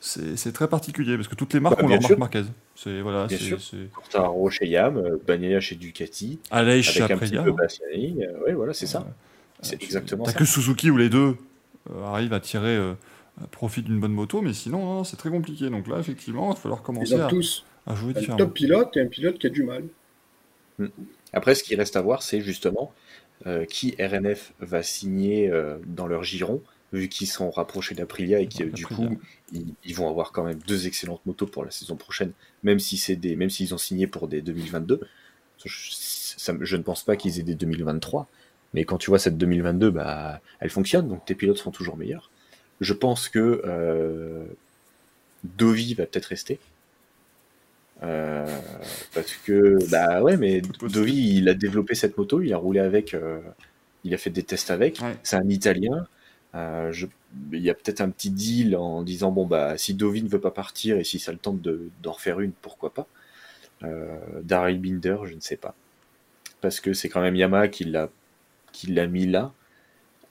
c'est 0.00 0.52
très 0.52 0.68
particulier 0.68 1.16
parce 1.16 1.28
que 1.28 1.34
toutes 1.34 1.52
les 1.52 1.60
marques 1.60 1.76
Bah, 1.78 1.84
ont 1.84 1.88
bien 1.88 1.96
leur 1.98 2.06
sûr. 2.06 2.18
marque 2.18 2.34
Marquez. 2.34 2.50
C'est 2.74 3.00
voilà, 3.02 3.26
Bien 3.26 3.36
sûr. 3.38 3.58
Quartararo 3.94 4.48
chez 4.50 4.66
Yam, 4.66 4.96
euh, 4.98 5.16
Bagnaia 5.26 5.60
chez 5.60 5.74
Ducati, 5.76 6.38
Aleix 6.50 6.82
chez 6.82 7.02
avec 7.02 7.10
un 7.16 7.18
petit 7.18 7.36
Aprilia. 7.36 7.54
euh, 8.28 8.44
ouais, 8.44 8.52
voilà, 8.54 8.72
c'est 8.72 8.86
ça. 8.86 9.06
C'est 9.62 9.82
exactement 9.82 10.24
T'as 10.24 10.32
ça. 10.32 10.38
que 10.38 10.44
Suzuki 10.44 10.90
où 10.90 10.96
les 10.96 11.08
deux 11.08 11.36
euh, 11.90 12.04
arrivent 12.04 12.34
à 12.34 12.40
tirer 12.40 12.76
euh, 12.76 12.92
profit 13.50 13.82
d'une 13.82 13.98
bonne 14.00 14.12
moto, 14.12 14.40
mais 14.42 14.52
sinon, 14.54 14.78
non, 14.84 15.04
c'est 15.04 15.16
très 15.16 15.30
compliqué. 15.30 15.68
Donc 15.70 15.88
là, 15.88 15.98
effectivement, 15.98 16.50
il 16.50 16.54
va 16.54 16.60
falloir 16.60 16.82
commencer 16.82 17.18
à, 17.20 17.26
tous 17.26 17.64
à 17.86 17.94
jouer 17.94 18.12
un 18.16 18.18
différemment. 18.20 18.38
top 18.44 18.54
pilote 18.54 18.96
et 18.96 19.00
un 19.00 19.06
pilote 19.06 19.38
qui 19.38 19.46
a 19.46 19.50
du 19.50 19.62
mal. 19.62 19.84
Après, 21.32 21.54
ce 21.54 21.62
qui 21.64 21.74
reste 21.74 21.96
à 21.96 22.02
voir, 22.02 22.22
c'est 22.22 22.40
justement 22.42 22.92
qui 23.66 23.94
RNF 24.00 24.52
va 24.60 24.82
signer 24.82 25.50
euh, 25.50 25.78
dans 25.86 26.06
leur 26.06 26.24
giron, 26.24 26.62
vu 26.92 27.08
qu'ils 27.08 27.28
sont 27.28 27.50
rapprochés 27.50 27.94
d'Aprilia 27.94 28.40
et 28.40 28.46
que 28.48 28.64
Ouais, 28.64 28.70
du 28.70 28.86
coup, 28.86 29.18
ils, 29.52 29.74
ils 29.84 29.94
vont 29.94 30.08
avoir 30.08 30.32
quand 30.32 30.44
même 30.44 30.58
deux 30.66 30.86
excellentes 30.86 31.24
motos 31.26 31.46
pour 31.46 31.64
la 31.64 31.70
saison 31.70 31.96
prochaine, 31.96 32.32
même 32.62 32.78
si 32.78 32.96
c'est 32.96 33.16
des, 33.16 33.36
même 33.36 33.50
s'ils 33.50 33.72
ont 33.74 33.78
signé 33.78 34.06
pour 34.06 34.28
des 34.28 34.40
2022. 34.42 35.00
Je, 35.64 35.88
ça 36.36 36.52
me- 36.52 36.64
je 36.64 36.76
ne 36.76 36.82
pense 36.82 37.02
pas 37.04 37.16
qu'ils 37.16 37.38
aient 37.40 37.42
des 37.44 37.54
2023, 37.54 38.28
mais 38.74 38.84
quand 38.84 38.98
tu 38.98 39.10
vois 39.10 39.18
cette 39.18 39.38
2022, 39.38 39.90
bah, 39.90 40.40
elle 40.60 40.70
fonctionne, 40.70 41.08
donc 41.08 41.24
tes 41.24 41.34
pilotes 41.34 41.58
seront 41.58 41.70
toujours 41.70 41.96
meilleurs. 41.96 42.30
Je 42.80 42.92
pense 42.92 43.28
que 43.28 43.62
euh, 43.64 44.44
Dovi 45.44 45.94
va 45.94 46.06
peut-être 46.06 46.26
rester. 46.26 46.58
Euh, 48.02 48.46
parce 49.14 49.32
que 49.34 49.78
bah 49.90 50.22
ouais 50.22 50.36
mais. 50.36 50.60
Dovi 50.82 51.38
il 51.38 51.48
a 51.48 51.54
développé 51.54 51.94
cette 51.94 52.18
moto 52.18 52.42
il 52.42 52.52
a 52.52 52.58
roulé 52.58 52.80
avec 52.80 53.14
euh, 53.14 53.40
il 54.04 54.12
a 54.12 54.18
fait 54.18 54.28
des 54.30 54.42
tests 54.42 54.70
avec 54.70 55.00
Ouais. 55.00 55.16
c'est 55.22 55.36
un 55.36 55.48
italien 55.48 56.06
Euh, 56.54 56.90
je- 56.92 57.06
il 57.52 57.60
y 57.60 57.68
a 57.70 57.74
peut-être 57.74 58.00
un 58.02 58.08
petit 58.10 58.30
deal 58.30 58.76
en 58.76 59.02
disant 59.02 59.30
bon 59.32 59.46
bah 59.46 59.76
si 59.78 59.94
Dovi 59.94 60.22
ne 60.22 60.28
veut 60.28 60.40
pas 60.40 60.50
partir 60.50 60.96
et 60.98 61.04
si 61.04 61.18
ça 61.18 61.32
le 61.32 61.38
tente 61.38 61.60
de- 61.62 61.90
d'en 62.02 62.12
refaire 62.12 62.40
une 62.40 62.52
pourquoi 62.52 62.92
pas 62.94 63.06
Daryl 64.42 64.78
Binder 64.80 65.16
je 65.24 65.34
ne 65.34 65.40
sais 65.40 65.56
pas 65.56 65.74
parce 66.60 66.80
que 66.80 66.92
c'est 66.94 67.08
quand 67.08 67.20
même 67.20 67.36
Yamaha 67.36 67.68
qui 67.68 67.84
l'a 67.84 68.08
qui 68.72 68.88
l'a 68.88 69.06
mis 69.06 69.26
là 69.26 69.52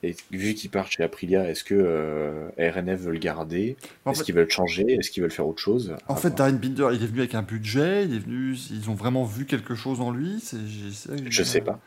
et 0.08 0.16
vu 0.30 0.54
qu'il 0.54 0.70
part 0.70 0.90
chez 0.90 1.02
Aprilia 1.02 1.48
est-ce 1.50 1.64
que 1.64 1.74
euh, 1.74 2.48
RNF 2.58 3.00
veut 3.00 3.12
le 3.12 3.18
garder? 3.18 3.76
En 4.04 4.10
est-ce 4.12 4.20
fait, 4.20 4.24
qu'ils 4.26 4.34
veulent 4.34 4.50
changer? 4.50 4.84
Est-ce 4.94 5.10
qu'ils 5.10 5.22
veulent 5.22 5.30
faire 5.32 5.46
autre 5.46 5.60
chose? 5.62 5.94
En 6.08 6.16
fait. 6.16 6.34
Darren 6.34 6.52
Binder, 6.58 6.88
il 6.92 7.02
est 7.02 7.06
venu 7.06 7.20
avec 7.20 7.34
un 7.34 7.42
budget, 7.42 8.04
il 8.04 8.14
est 8.14 8.18
venu, 8.18 8.54
ils 8.70 8.88
ont 8.90 8.94
vraiment 8.94 9.24
vu 9.24 9.44
quelque 9.46 9.74
chose 9.74 10.00
en 10.00 10.10
lui. 10.10 10.40
c'est- 10.40 10.56
j'ai- 10.66 10.90
c'est- 10.92 11.30
je 11.30 11.42
sais 11.42 11.60
pas. 11.60 11.80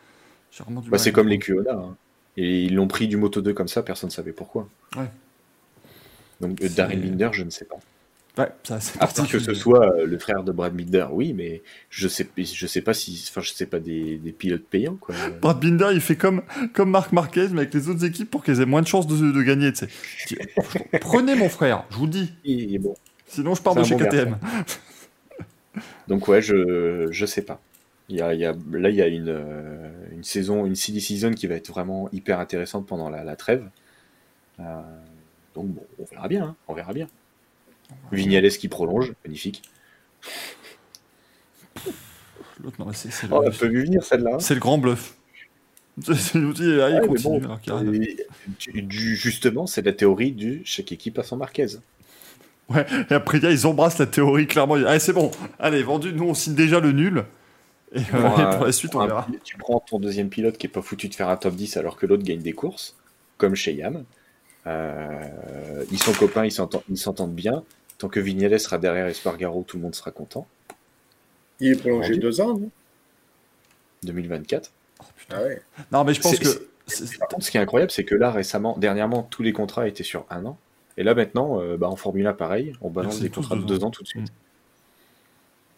j'ai 0.52 0.62
vraiment 0.64 0.80
du 0.80 0.90
Bah, 0.90 0.98
c'est 0.98 1.12
comme 1.12 1.28
les. 1.28 1.38
QONA. 1.38 1.72
hein. 1.72 1.96
Et 2.36 2.64
ils 2.64 2.74
l'ont 2.74 2.88
pris 2.88 3.08
du 3.08 3.16
Moto 3.16 3.40
2 3.40 3.52
comme 3.52 3.68
ça, 3.68 3.82
personne 3.82 4.08
ne 4.08 4.12
savait 4.12 4.32
pourquoi. 4.32 4.68
Ouais. 4.96 5.10
Donc 6.40 6.60
euh, 6.60 6.68
C'est- 6.68 6.76
Darren 6.76 6.96
Binder, 6.98 7.28
je 7.32 7.44
ne 7.44 7.50
sais 7.50 7.64
pas. 7.64 7.76
Ouais, 8.38 8.48
ça, 8.62 8.80
c'est 8.80 9.00
À 9.02 9.06
part 9.06 9.28
que 9.28 9.38
ce 9.38 9.54
soit 9.54 9.84
euh, 9.96 10.06
le 10.06 10.18
frère 10.18 10.44
de 10.44 10.52
Brad 10.52 10.72
Binder, 10.72 11.06
oui, 11.10 11.32
mais 11.32 11.62
je 11.90 12.06
sais, 12.06 12.28
je 12.36 12.66
sais 12.66 12.80
pas 12.80 12.94
si, 12.94 13.24
enfin, 13.28 13.40
je 13.40 13.52
sais 13.52 13.66
pas 13.66 13.80
des, 13.80 14.18
des 14.18 14.32
pilotes 14.32 14.64
payants 14.64 14.96
quoi. 15.00 15.14
Brad 15.40 15.60
Binder, 15.60 15.88
il 15.92 16.00
fait 16.00 16.16
comme, 16.16 16.42
comme 16.72 16.90
Marc 16.90 17.12
Marquez, 17.12 17.48
mais 17.50 17.62
avec 17.62 17.74
les 17.74 17.88
autres 17.88 18.04
équipes 18.04 18.30
pour 18.30 18.44
qu'ils 18.44 18.60
aient 18.60 18.66
moins 18.66 18.82
de 18.82 18.86
chances 18.86 19.06
de, 19.06 19.32
de 19.32 19.42
gagner. 19.42 19.72
tu 19.72 19.86
sais. 19.86 19.88
Dit, 20.28 20.38
Prenez 21.00 21.34
mon 21.34 21.48
frère, 21.48 21.84
je 21.90 21.96
vous 21.96 22.06
le 22.06 22.12
dis. 22.12 22.78
Bon, 22.78 22.94
Sinon, 23.26 23.54
je 23.54 23.62
pars 23.62 23.74
de 23.74 23.84
chez 23.84 23.94
bon 23.94 24.04
KTM. 24.04 24.38
donc 26.08 26.26
ouais, 26.28 26.42
je, 26.42 27.08
je 27.10 27.26
sais 27.26 27.42
pas. 27.42 27.60
Il 28.08 28.16
y 28.16 28.22
a, 28.22 28.34
il 28.34 28.40
y 28.40 28.44
a, 28.44 28.54
là, 28.72 28.90
il 28.90 28.96
y 28.96 29.02
a 29.02 29.06
une, 29.06 29.28
euh, 29.28 29.90
une 30.12 30.24
saison, 30.24 30.66
une 30.66 30.74
silly 30.74 31.00
season 31.00 31.32
qui 31.32 31.46
va 31.46 31.54
être 31.54 31.68
vraiment 31.68 32.08
hyper 32.12 32.40
intéressante 32.40 32.86
pendant 32.86 33.08
la, 33.08 33.22
la 33.22 33.36
trêve. 33.36 33.68
Euh, 34.58 34.82
donc 35.54 35.68
bon, 35.68 35.82
on 36.00 36.04
verra 36.04 36.26
bien, 36.28 36.44
hein, 36.44 36.56
on 36.66 36.74
verra 36.74 36.92
bien. 36.92 37.06
Vignales 38.12 38.48
qui 38.50 38.68
prolonge, 38.68 39.12
magnifique. 39.24 39.62
L'autre, 42.62 42.76
non, 42.78 42.92
c'est 42.92 43.10
c'est 43.10 43.26
le, 43.26 43.34
Oh, 43.34 43.42
elle 43.44 43.52
peut 43.52 43.66
lui 43.66 43.84
venir 43.84 44.04
celle-là. 44.04 44.32
hein. 44.34 44.40
c'est 44.40 44.54
le 44.54 44.60
grand 44.60 44.78
bluff. 44.78 45.16
C'est 46.02 46.38
l'outil, 46.38 46.76
là, 46.76 46.88
il 46.90 47.06
continue. 47.06 47.40
bon, 47.40 47.58
et 48.74 48.80
du- 48.80 49.16
justement, 49.16 49.66
c'est 49.66 49.82
la 49.82 49.92
théorie 49.92 50.32
du 50.32 50.62
chaque 50.64 50.92
équipe 50.92 51.18
a 51.18 51.22
son 51.22 51.36
Marquez. 51.36 51.66
Ouais, 52.70 52.86
et 53.10 53.12
après, 53.12 53.38
ils 53.38 53.66
embrassent 53.66 53.98
la 53.98 54.06
théorie, 54.06 54.46
clairement. 54.46 54.74
Allez, 54.74 54.98
c'est 55.00 55.12
bon, 55.12 55.30
allez, 55.58 55.82
vendu, 55.82 56.12
nous, 56.14 56.24
on 56.24 56.32
signe 56.34 56.54
déjà 56.54 56.80
le 56.80 56.92
nul. 56.92 57.24
Et, 57.92 57.98
euh, 57.98 58.02
Pour 58.12 58.20
et 58.40 58.42
un- 58.42 58.56
pour 58.56 58.64
la 58.66 58.72
suite, 58.72 58.94
on 58.94 59.00
un 59.00 59.06
verra. 59.08 59.26
Tu 59.44 59.58
prends 59.58 59.80
ton 59.80 59.98
deuxième 59.98 60.30
pilote 60.30 60.56
qui 60.56 60.66
est 60.68 60.70
pas 60.70 60.80
foutu 60.80 61.08
de 61.08 61.14
faire 61.14 61.28
un 61.28 61.36
top 61.36 61.54
10 61.54 61.76
alors 61.76 61.96
que 61.96 62.06
l'autre 62.06 62.22
gagne 62.22 62.40
des 62.40 62.52
courses, 62.52 62.96
comme 63.36 63.54
chez 63.56 63.72
Yam. 63.74 64.04
Euh, 64.66 65.84
ils 65.90 65.98
sont 66.02 66.12
copains, 66.12 66.46
ils 66.46 66.52
s'entendent 66.52 66.82
ils 66.88 66.96
s'entendent 66.98 67.34
bien. 67.34 67.62
Tant 68.00 68.08
que 68.08 68.18
Vignales 68.18 68.58
sera 68.58 68.78
derrière 68.78 69.06
Espargaro, 69.06 69.62
tout 69.62 69.76
le 69.76 69.82
monde 69.82 69.94
sera 69.94 70.10
content. 70.10 70.46
Il 71.60 71.72
est 71.72 71.76
prolongé 71.76 72.16
deux 72.16 72.40
ans, 72.40 72.54
non? 72.58 72.70
2024. 74.04 74.70
Ah 75.30 75.42
ouais. 75.42 75.60
Non, 75.92 76.04
mais 76.04 76.14
je 76.14 76.20
pense 76.22 76.38
que. 76.38 76.46
c'est- 76.86 77.18
Par 77.18 77.28
contre, 77.28 77.44
ce 77.44 77.50
qui 77.50 77.58
est 77.58 77.60
incroyable, 77.60 77.92
c'est 77.92 78.04
que 78.04 78.14
là, 78.14 78.30
récemment, 78.30 78.76
dernièrement, 78.78 79.22
tous 79.24 79.42
les 79.42 79.52
contrats 79.52 79.86
étaient 79.86 80.02
sur 80.02 80.24
un 80.30 80.46
an. 80.46 80.58
Et 80.96 81.02
là, 81.04 81.14
maintenant, 81.14 81.60
euh, 81.60 81.76
bah, 81.76 81.88
en 81.88 81.96
Formule 81.96 82.26
1, 82.26 82.32
pareil, 82.32 82.72
on 82.80 82.88
balance 82.90 83.20
des 83.20 83.28
contrats 83.28 83.54
de 83.56 83.62
deux 83.62 83.84
ans. 83.84 83.88
ans 83.88 83.90
tout 83.90 84.02
de 84.02 84.08
suite. 84.08 84.32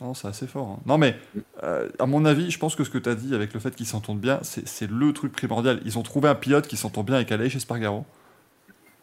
Non, 0.01 0.15
c'est 0.15 0.29
assez 0.29 0.47
fort. 0.47 0.69
hein. 0.69 0.81
Non, 0.87 0.99
mais 0.99 1.17
euh, 1.65 1.89
à 1.99 2.07
mon 2.07 2.25
avis, 2.25 2.51
je 2.53 2.59
pense 2.59 2.77
que 2.77 2.85
ce 2.85 2.91
que 2.91 2.99
tu 2.99 3.09
as 3.09 3.15
dit 3.17 3.35
avec 3.35 3.53
le 3.53 3.59
fait 3.61 3.75
qu'ils 3.75 3.87
s'entendent 3.87 4.21
bien, 4.21 4.39
c'est 4.43 4.89
le 4.91 5.13
truc 5.13 5.33
primordial. 5.33 5.81
Ils 5.85 5.99
ont 5.99 6.03
trouvé 6.03 6.29
un 6.29 6.35
pilote 6.37 6.69
qui 6.69 6.77
s'entend 6.77 7.03
bien 7.03 7.17
avec 7.17 7.31
Aleix 7.33 7.55
Espargaro. 7.57 8.05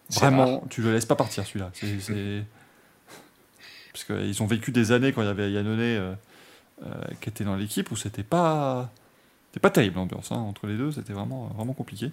C'est 0.09 0.21
Vraiment, 0.21 0.63
tu 0.69 0.81
le 0.81 0.91
laisses 0.93 1.05
pas 1.05 1.15
partir 1.15 1.45
celui-là. 1.45 1.69
C'est- 1.73 2.43
Parce 3.91 4.03
qu'ils 4.03 4.43
ont 4.43 4.45
vécu 4.45 4.71
des 4.71 4.91
années 4.91 5.11
quand 5.11 5.21
il 5.21 5.25
y 5.25 5.29
avait 5.29 5.51
Yannone 5.51 5.79
euh, 5.79 6.13
euh, 6.85 6.93
qui 7.21 7.29
était 7.29 7.43
dans 7.43 7.55
l'équipe 7.55 7.91
où 7.91 7.95
c'était 7.95 8.23
pas. 8.23 8.91
C'était 9.49 9.61
pas 9.61 9.71
terrible 9.71 9.95
l'ambiance 9.95 10.31
hein. 10.31 10.35
entre 10.35 10.67
les 10.67 10.77
deux, 10.77 10.91
c'était 10.91 11.13
vraiment, 11.13 11.47
vraiment 11.47 11.73
compliqué. 11.73 12.11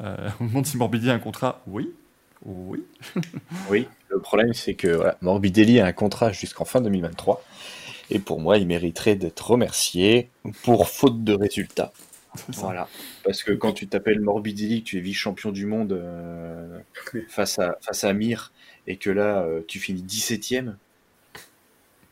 Euh, 0.00 0.28
on 0.40 0.44
me 0.44 0.48
demande 0.50 0.66
si 0.66 0.76
Morbidelli 0.76 1.10
a 1.10 1.14
un 1.14 1.18
contrat. 1.18 1.62
Oui. 1.66 1.90
Oui. 2.44 2.84
Oui, 3.68 3.86
le 4.08 4.18
problème, 4.18 4.52
c'est 4.54 4.74
que 4.74 4.88
voilà, 4.88 5.16
Morbidelli 5.20 5.80
a 5.80 5.86
un 5.86 5.92
contrat 5.92 6.32
jusqu'en 6.32 6.64
fin 6.64 6.80
2023. 6.80 7.42
Et 8.10 8.18
pour 8.18 8.40
moi, 8.40 8.58
il 8.58 8.66
mériterait 8.66 9.14
d'être 9.14 9.50
remercié 9.50 10.30
pour 10.62 10.88
faute 10.88 11.22
de 11.22 11.32
résultats. 11.32 11.92
Voilà. 12.48 12.88
Parce 13.24 13.42
que 13.42 13.52
quand 13.52 13.72
tu 13.72 13.88
t'appelles 13.88 14.20
Morbidelli, 14.20 14.82
que 14.82 14.88
tu 14.88 14.98
es 14.98 15.00
vice-champion 15.00 15.52
du 15.52 15.66
monde 15.66 15.92
euh, 15.92 16.80
face, 17.28 17.58
à, 17.58 17.78
face 17.80 18.04
à 18.04 18.12
Mir, 18.12 18.52
et 18.86 18.96
que 18.96 19.10
là, 19.10 19.42
euh, 19.42 19.60
tu 19.66 19.78
finis 19.78 20.02
17ème, 20.02 20.74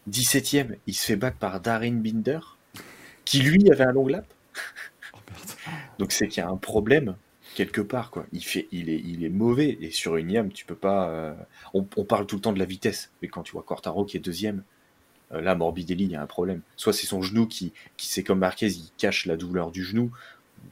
17ème, 0.09 0.77
il 0.87 0.95
se 0.95 1.05
fait 1.07 1.17
battre 1.17 1.37
par 1.39 1.61
Darin 1.61 1.93
Binder, 1.93 2.41
qui 3.25 3.41
lui 3.41 3.71
avait 3.71 3.85
un 3.85 3.93
long 3.93 4.07
lap. 4.07 4.27
Oh. 5.13 5.19
Donc 5.99 6.13
c'est 6.13 6.29
qu'il 6.29 6.43
y 6.43 6.47
a 6.47 6.49
un 6.49 6.57
problème 6.57 7.17
quelque 7.55 7.81
part. 7.81 8.11
Quoi. 8.11 8.27
Il, 8.33 8.45
fait, 8.45 8.69
il, 8.73 8.89
est, 8.89 9.01
il 9.05 9.25
est 9.25 9.29
mauvais, 9.31 9.79
et 9.81 9.91
sur 9.91 10.17
une 10.17 10.31
YAM, 10.31 10.53
tu 10.53 10.65
peux 10.65 10.75
pas... 10.77 11.09
euh, 11.09 11.35
On, 11.75 11.87
on 11.97 12.05
parle 12.05 12.27
tout 12.27 12.37
le 12.37 12.43
temps 12.43 12.53
de 12.53 12.59
la 12.59 12.65
vitesse, 12.65 13.11
mais 13.21 13.29
quand 13.29 13.43
tu 13.43 13.53
vois 13.53 13.63
Quartaro 13.63 14.05
qui 14.05 14.17
est 14.17 14.21
deuxième, 14.21 14.63
euh, 15.33 15.41
là, 15.41 15.55
Morbidelli, 15.55 16.05
il 16.05 16.11
y 16.13 16.17
a 16.17 16.23
un 16.23 16.27
problème. 16.27 16.63
Soit 16.77 16.93
c'est 16.93 17.07
son 17.07 17.21
genou 17.21 17.47
qui, 17.47 17.73
qui 17.97 18.07
c'est 18.07 18.23
comme 18.23 18.39
Marquez, 18.39 18.69
il 18.69 18.91
cache 18.97 19.27
la 19.27 19.37
douleur 19.37 19.71
du 19.71 19.85
genou, 19.85 20.11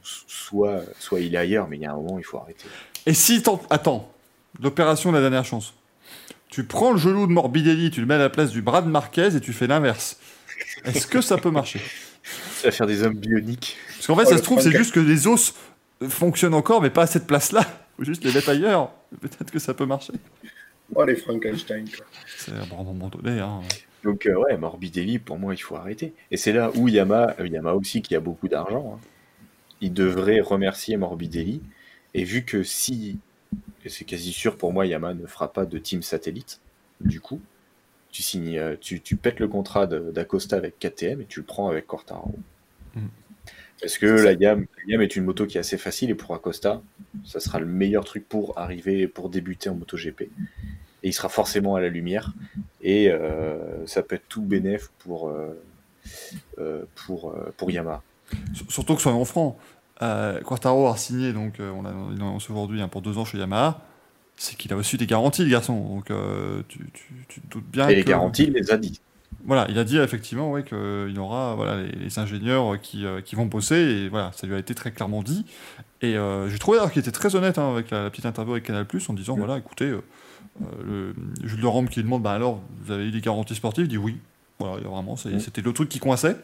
soit, 0.03 0.81
soit 0.99 1.19
il 1.19 1.35
est 1.35 1.37
ailleurs, 1.37 1.67
mais 1.67 1.77
il 1.77 1.81
y 1.81 1.85
a 1.85 1.91
un 1.91 1.95
moment, 1.95 2.17
il 2.17 2.23
faut 2.23 2.37
arrêter. 2.37 2.65
Et 3.05 3.13
si 3.13 3.41
t'en- 3.43 3.61
Attends, 3.69 4.11
l'opération 4.61 5.11
de 5.11 5.15
la 5.17 5.21
dernière 5.21 5.45
chance. 5.45 5.73
Tu 6.49 6.63
prends 6.63 6.91
le 6.91 6.97
genou 6.97 7.27
de 7.27 7.31
Morbidelli, 7.31 7.91
tu 7.91 7.99
le 7.99 8.07
mets 8.07 8.15
à 8.15 8.19
la 8.19 8.29
place 8.29 8.51
du 8.51 8.61
bras 8.61 8.81
de 8.81 8.87
Marquez 8.89 9.35
et 9.35 9.41
tu 9.41 9.53
fais 9.53 9.67
l'inverse. 9.67 10.17
Est-ce 10.85 11.07
que 11.07 11.21
ça 11.21 11.37
peut 11.37 11.51
marcher? 11.51 11.79
Ça 12.55 12.67
va 12.67 12.71
faire 12.71 12.87
des 12.87 13.03
hommes 13.03 13.17
bioniques. 13.17 13.77
Parce 13.95 14.07
qu'en 14.07 14.15
fait, 14.15 14.23
Oh, 14.27 14.29
ça 14.31 14.37
se 14.37 14.43
trouve, 14.43 14.61
c'est 14.61 14.71
juste 14.71 14.93
que 14.93 14.99
les 14.99 15.27
os 15.27 15.53
fonctionnent 16.07 16.53
encore, 16.53 16.81
mais 16.81 16.89
pas 16.89 17.03
à 17.03 17.07
cette 17.07 17.27
place-là. 17.27 17.65
Faut 17.97 18.03
juste 18.03 18.23
les 18.23 18.31
mettre 18.31 18.49
ailleurs. 18.49 18.91
Peut-être 19.21 19.51
que 19.51 19.59
ça 19.59 19.73
peut 19.73 19.85
marcher. 19.85 20.13
Oh, 20.95 21.03
les 21.03 21.15
Frankenstein, 21.15 21.85
quoi. 21.89 22.05
C'est 22.37 22.51
à 22.51 22.63
un 22.63 22.83
moment 22.83 23.09
donné. 23.09 23.39
Hein. 23.39 23.61
Donc 24.03 24.25
euh, 24.25 24.35
ouais, 24.35 24.57
Morbidelli, 24.57 25.19
pour 25.19 25.37
moi, 25.37 25.53
il 25.53 25.57
faut 25.57 25.75
arrêter. 25.75 26.13
Et 26.31 26.37
c'est 26.37 26.53
là 26.53 26.71
où 26.75 26.87
Yama, 26.87 27.35
euh, 27.39 27.47
Yama 27.47 27.73
aussi, 27.73 28.01
qui 28.01 28.15
a 28.15 28.19
beaucoup 28.19 28.47
d'argent, 28.47 28.95
hein, 28.95 29.07
il 29.81 29.93
devrait 29.93 30.39
remercier 30.39 30.95
Morbidelli. 30.97 31.61
Et 32.13 32.23
vu 32.23 32.43
que 32.43 32.63
si, 32.63 33.17
c'est 33.89 34.05
quasi 34.05 34.31
sûr 34.31 34.57
pour 34.57 34.73
moi, 34.73 34.85
Yama 34.85 35.13
ne 35.13 35.25
fera 35.25 35.51
pas 35.51 35.65
de 35.65 35.77
team 35.77 36.01
satellite, 36.01 36.59
du 37.01 37.21
coup, 37.21 37.41
tu 38.11 38.23
signes, 38.23 38.57
euh, 38.57 38.75
tu, 38.79 39.01
tu 39.01 39.15
pètes 39.15 39.39
le 39.39 39.47
contrat 39.47 39.87
d'Acosta 39.87 40.55
avec 40.55 40.79
KTM 40.79 41.21
et 41.21 41.25
tu 41.25 41.39
le 41.39 41.45
prends 41.45 41.69
avec 41.69 41.87
Quartaro. 41.87 42.33
Mm. 42.95 43.07
Parce 43.79 43.97
que 43.97 44.07
la 44.07 44.33
Yam, 44.33 44.65
la 44.77 44.93
Yam 44.93 45.01
est 45.01 45.15
une 45.15 45.23
moto 45.23 45.45
qui 45.45 45.57
est 45.57 45.59
assez 45.59 45.77
facile 45.77 46.09
et 46.09 46.15
pour 46.15 46.33
Acosta, 46.33 46.81
ça 47.25 47.39
sera 47.39 47.59
le 47.59 47.67
meilleur 47.67 48.05
truc 48.05 48.27
pour 48.27 48.57
arriver, 48.57 49.07
pour 49.07 49.29
débuter 49.29 49.69
en 49.69 49.75
MotoGP. 49.75 50.21
Et 50.21 50.29
il 51.03 51.13
sera 51.13 51.29
forcément 51.29 51.75
à 51.75 51.81
la 51.81 51.89
lumière 51.89 52.33
et 52.81 53.11
euh, 53.11 53.85
ça 53.85 54.01
peut 54.01 54.15
être 54.15 54.27
tout 54.27 54.41
bénéf 54.41 54.89
pour, 54.99 55.29
euh, 55.29 55.61
euh, 56.57 56.85
pour, 56.95 57.35
pour 57.55 57.69
Yamaha. 57.69 58.01
Surtout 58.67 58.95
que 58.95 59.01
soyons 59.01 59.23
francs, 59.25 59.57
euh, 60.01 60.41
Quartaro 60.41 60.87
a 60.87 60.97
signé, 60.97 61.33
donc 61.33 61.59
euh, 61.59 61.71
on 61.71 61.81
l'a 61.83 61.91
il 62.11 62.21
annonce 62.21 62.49
aujourd'hui 62.49 62.81
hein, 62.81 62.87
pour 62.87 63.01
deux 63.01 63.17
ans 63.17 63.25
chez 63.25 63.37
Yamaha. 63.37 63.81
C'est 64.37 64.55
qu'il 64.57 64.71
a 64.73 64.77
aussi 64.77 64.97
des 64.97 65.07
garanties, 65.07 65.43
le 65.43 65.49
garçon. 65.49 65.79
Donc 65.95 66.11
euh, 66.11 66.61
tu, 66.67 66.79
tu- 66.93 67.25
tu 67.27 67.41
te 67.41 67.47
doutes 67.47 67.65
bien 67.71 67.87
Et 67.89 67.95
les 67.95 68.03
garanties, 68.03 68.43
il 68.45 68.53
les 68.53 68.71
a 68.71 68.77
dit. 68.77 68.99
Voilà, 69.45 69.65
il 69.69 69.77
a 69.79 69.83
dit 69.83 69.97
effectivement 69.97 70.51
ouais, 70.51 70.63
qu'il 70.63 71.17
aura 71.19 71.55
voilà, 71.55 71.81
les, 71.81 71.91
les 71.91 72.19
ingénieurs 72.19 72.79
qui, 72.81 73.05
qui 73.25 73.35
vont 73.35 73.45
bosser, 73.45 73.75
et 73.77 74.09
voilà, 74.09 74.31
ça 74.33 74.45
lui 74.47 74.55
a 74.55 74.59
été 74.59 74.75
très 74.75 74.91
clairement 74.91 75.23
dit. 75.23 75.45
Et 76.01 76.15
j'ai 76.47 76.59
trouvé 76.59 76.77
d'ailleurs 76.77 76.91
qu'il 76.91 76.99
était 77.01 77.11
très 77.11 77.35
honnête 77.35 77.57
hein, 77.57 77.71
avec 77.71 77.89
la, 77.91 78.03
la 78.03 78.09
petite 78.09 78.25
interview 78.25 78.53
avec 78.53 78.65
Canal 78.65 78.85
en 79.09 79.13
disant 79.13 79.35
Mm. 79.35 79.39
voilà, 79.39 79.57
écoutez, 79.57 79.93
le, 80.85 81.13
Jules 81.43 81.61
de 81.61 81.65
Rome 81.67 81.87
qui 81.89 81.95
lui 81.99 82.03
demande 82.03 82.23
bah 82.23 82.33
alors, 82.33 82.61
vous 82.81 82.91
avez 82.91 83.07
eu 83.07 83.11
des 83.11 83.21
garanties 83.21 83.55
sportives? 83.55 83.85
Il 83.85 83.89
dit 83.89 83.97
oui. 83.97 84.17
Voilà, 84.59 84.77
vraiment, 84.87 85.13
Mm. 85.13 85.39
c'était 85.39 85.61
le 85.61 85.71
truc 85.73 85.87
qui 85.89 85.99
coinçait. 85.99 86.35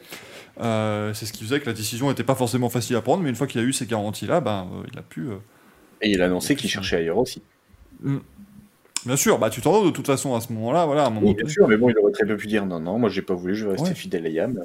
Euh, 0.62 1.14
c'est 1.16 1.26
ce 1.26 1.34
qui 1.34 1.44
faisait 1.44 1.60
que 1.60 1.66
la 1.66 1.74
décision 1.74 2.10
n'était 2.10 2.24
pas 2.24 2.36
forcément 2.36 2.70
facile 2.70 2.96
à 2.96 3.02
prendre, 3.02 3.24
mais 3.24 3.30
une 3.30 3.36
fois 3.36 3.48
qu'il 3.48 3.60
a 3.60 3.64
eu 3.64 3.74
ces 3.74 3.88
garanties-là, 3.88 4.40
ben, 4.40 4.68
euh, 4.72 4.84
il 4.92 5.00
a 5.00 5.02
pu. 5.02 5.22
euh, 5.22 5.38
Et 6.02 6.12
il 6.12 6.22
a 6.22 6.26
annoncé 6.26 6.56
qu'il 6.56 6.70
cherchait 6.70 6.98
ailleurs 6.98 7.18
aussi. 7.18 7.42
Bien 9.06 9.16
sûr, 9.18 9.38
bah, 9.40 9.50
tu 9.50 9.62
t'en 9.62 9.72
vas 9.80 9.86
de 9.86 9.92
toute 9.92 10.06
façon 10.06 10.36
à 10.36 10.42
ce 10.42 10.54
moment-là, 10.54 10.86
voilà, 10.86 11.04
à 11.04 11.08
un 11.08 11.10
moment 11.10 11.28
Oui, 11.28 11.34
bien 11.36 11.48
sûr, 11.48 11.68
mais 11.68 11.76
bon, 11.76 11.90
il 11.90 11.98
aurait 11.98 12.12
très 12.12 12.26
peu 12.26 12.38
pu 12.38 12.48
dire 12.48 12.66
non, 12.66 12.80
non, 12.80 13.00
moi 13.00 13.10
j'ai 13.10 13.22
pas 13.22 13.34
voulu, 13.34 13.56
je 13.56 13.66
vais 13.66 13.72
rester 13.74 13.90
Ouais. 13.90 13.96
fidèle 13.96 14.26
à 14.26 14.30
Yam. 14.30 14.60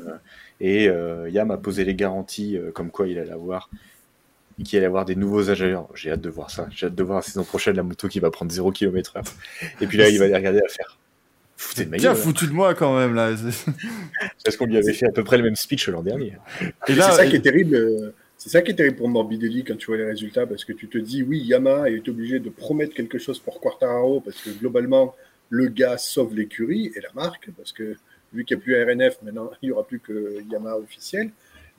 Et 0.61 0.91
Yam 1.31 1.51
a 1.51 1.57
posé 1.57 1.85
les 1.85 1.95
garanties 1.95 2.57
comme 2.75 2.91
quoi 2.91 3.09
il 3.09 3.19
allait 3.19 3.31
avoir 3.33 3.69
qu'il 4.65 4.77
allait 4.79 4.87
avoir 4.87 5.05
des 5.05 5.15
nouveaux 5.15 5.51
ingénieurs. 5.51 5.87
J'ai 5.95 6.11
hâte 6.11 6.21
de 6.21 6.29
voir 6.31 6.51
ça. 6.51 6.67
J'ai 6.71 6.87
hâte 6.87 6.95
de 6.97 7.03
voir 7.05 7.19
la 7.19 7.23
saison 7.23 7.45
prochaine 7.45 7.77
la 7.77 7.85
moto 7.85 8.09
qui 8.09 8.19
va 8.19 8.31
prendre 8.33 8.51
0 8.51 8.73
km/h. 8.73 9.23
Et 9.81 9.87
puis 9.87 9.97
là, 9.97 10.09
il 10.09 10.19
va 10.19 10.27
les 10.27 10.35
regarder 10.35 10.59
à 10.59 10.69
faire. 10.69 10.99
Foutez 11.61 11.85
de 11.87 11.91
ma 11.91 11.97
Bien 11.97 12.13
gueule. 12.13 12.23
foutu 12.23 12.47
de 12.47 12.53
moi 12.53 12.75
quand 12.75 12.97
même 12.97 13.15
là. 13.15 13.35
Parce 14.45 14.57
qu'on 14.57 14.67
lui 14.67 14.77
avait 14.77 14.93
fait 14.93 15.07
à 15.07 15.11
peu 15.13 15.25
près 15.25 15.37
le 15.39 15.43
même 15.43 15.57
speech 15.57 15.89
l'an 15.89 16.03
dernier. 16.03 16.35
Et 16.87 16.95
C'est 16.95 17.01
ça 17.03 17.27
qui 17.27 17.35
est 17.37 17.41
terrible. 17.41 17.75
euh, 17.75 18.15
C'est 18.37 18.49
ça 18.49 18.63
qui 18.63 18.71
est 18.71 18.75
terrible 18.75 18.97
pour 18.97 19.09
Morbidelli 19.09 19.65
quand 19.65 19.77
tu 19.77 19.87
vois 19.87 19.97
les 19.97 20.05
résultats, 20.05 20.47
parce 20.47 20.65
que 20.65 20.73
tu 20.73 20.87
te 20.89 20.97
dis, 20.99 21.25
oui, 21.25 21.41
Yamaha 21.41 21.91
est 21.91 22.09
obligé 22.09 22.39
de 22.39 22.49
promettre 22.49 22.95
quelque 22.95 23.19
chose 23.19 23.41
pour 23.41 23.61
Quartararo, 23.61 24.21
parce 24.21 24.41
que 24.41 24.51
globalement, 24.51 25.17
le 25.51 25.67
gars 25.67 25.99
sauve 25.99 26.33
l'écurie 26.37 26.93
et 26.95 27.01
la 27.01 27.09
marque, 27.15 27.51
parce 27.57 27.73
que 27.73 27.97
vu 28.33 28.45
qu'il 28.45 28.57
n'y 28.57 28.63
a 28.63 28.65
plus 28.65 28.85
RNF, 28.85 29.19
maintenant, 29.25 29.51
il 29.63 29.67
n'y 29.67 29.73
aura 29.73 29.85
plus 29.85 29.99
que 29.99 30.37
Yamaha 30.49 30.79
officiel. 30.79 31.31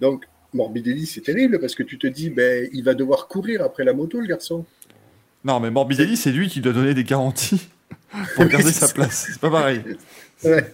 Donc, 0.02 0.26
Morbidelli, 0.54 1.06
c'est 1.06 1.22
terrible, 1.22 1.58
parce 1.62 1.76
que 1.76 1.84
tu 1.84 1.98
te 1.98 2.08
dis, 2.08 2.30
ben, 2.30 2.68
il 2.74 2.84
va 2.84 2.96
devoir 2.96 3.30
courir 3.30 3.62
après 3.62 3.86
la 3.86 3.94
moto, 3.94 4.20
le 4.20 4.28
garçon. 4.28 4.66
Non, 5.46 5.62
mais 5.62 5.72
Morbidelli, 5.72 6.18
c'est 6.18 6.32
lui 6.34 6.50
qui 6.50 6.60
doit 6.60 6.74
donner 6.74 6.94
des 6.94 7.06
garanties 7.06 7.70
pour 8.36 8.46
garder 8.46 8.72
sa 8.72 8.88
place. 8.88 9.28
C'est 9.32 9.40
pas 9.40 9.50
pareil. 9.52 9.84
Ouais. 10.44 10.74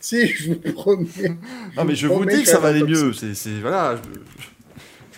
si, 0.00 0.26
je 0.28 0.52
vous 0.52 0.72
promets. 0.72 1.06
Non, 1.76 1.84
mais 1.84 1.94
je 1.94 2.06
vous 2.06 2.24
dis 2.24 2.42
que 2.42 2.48
ça 2.48 2.58
va 2.60 2.68
aller 2.68 2.82
mieux. 2.84 3.12
C'est, 3.12 3.34
c'est- 3.34 3.60
voilà, 3.60 3.96
je, 3.96 4.46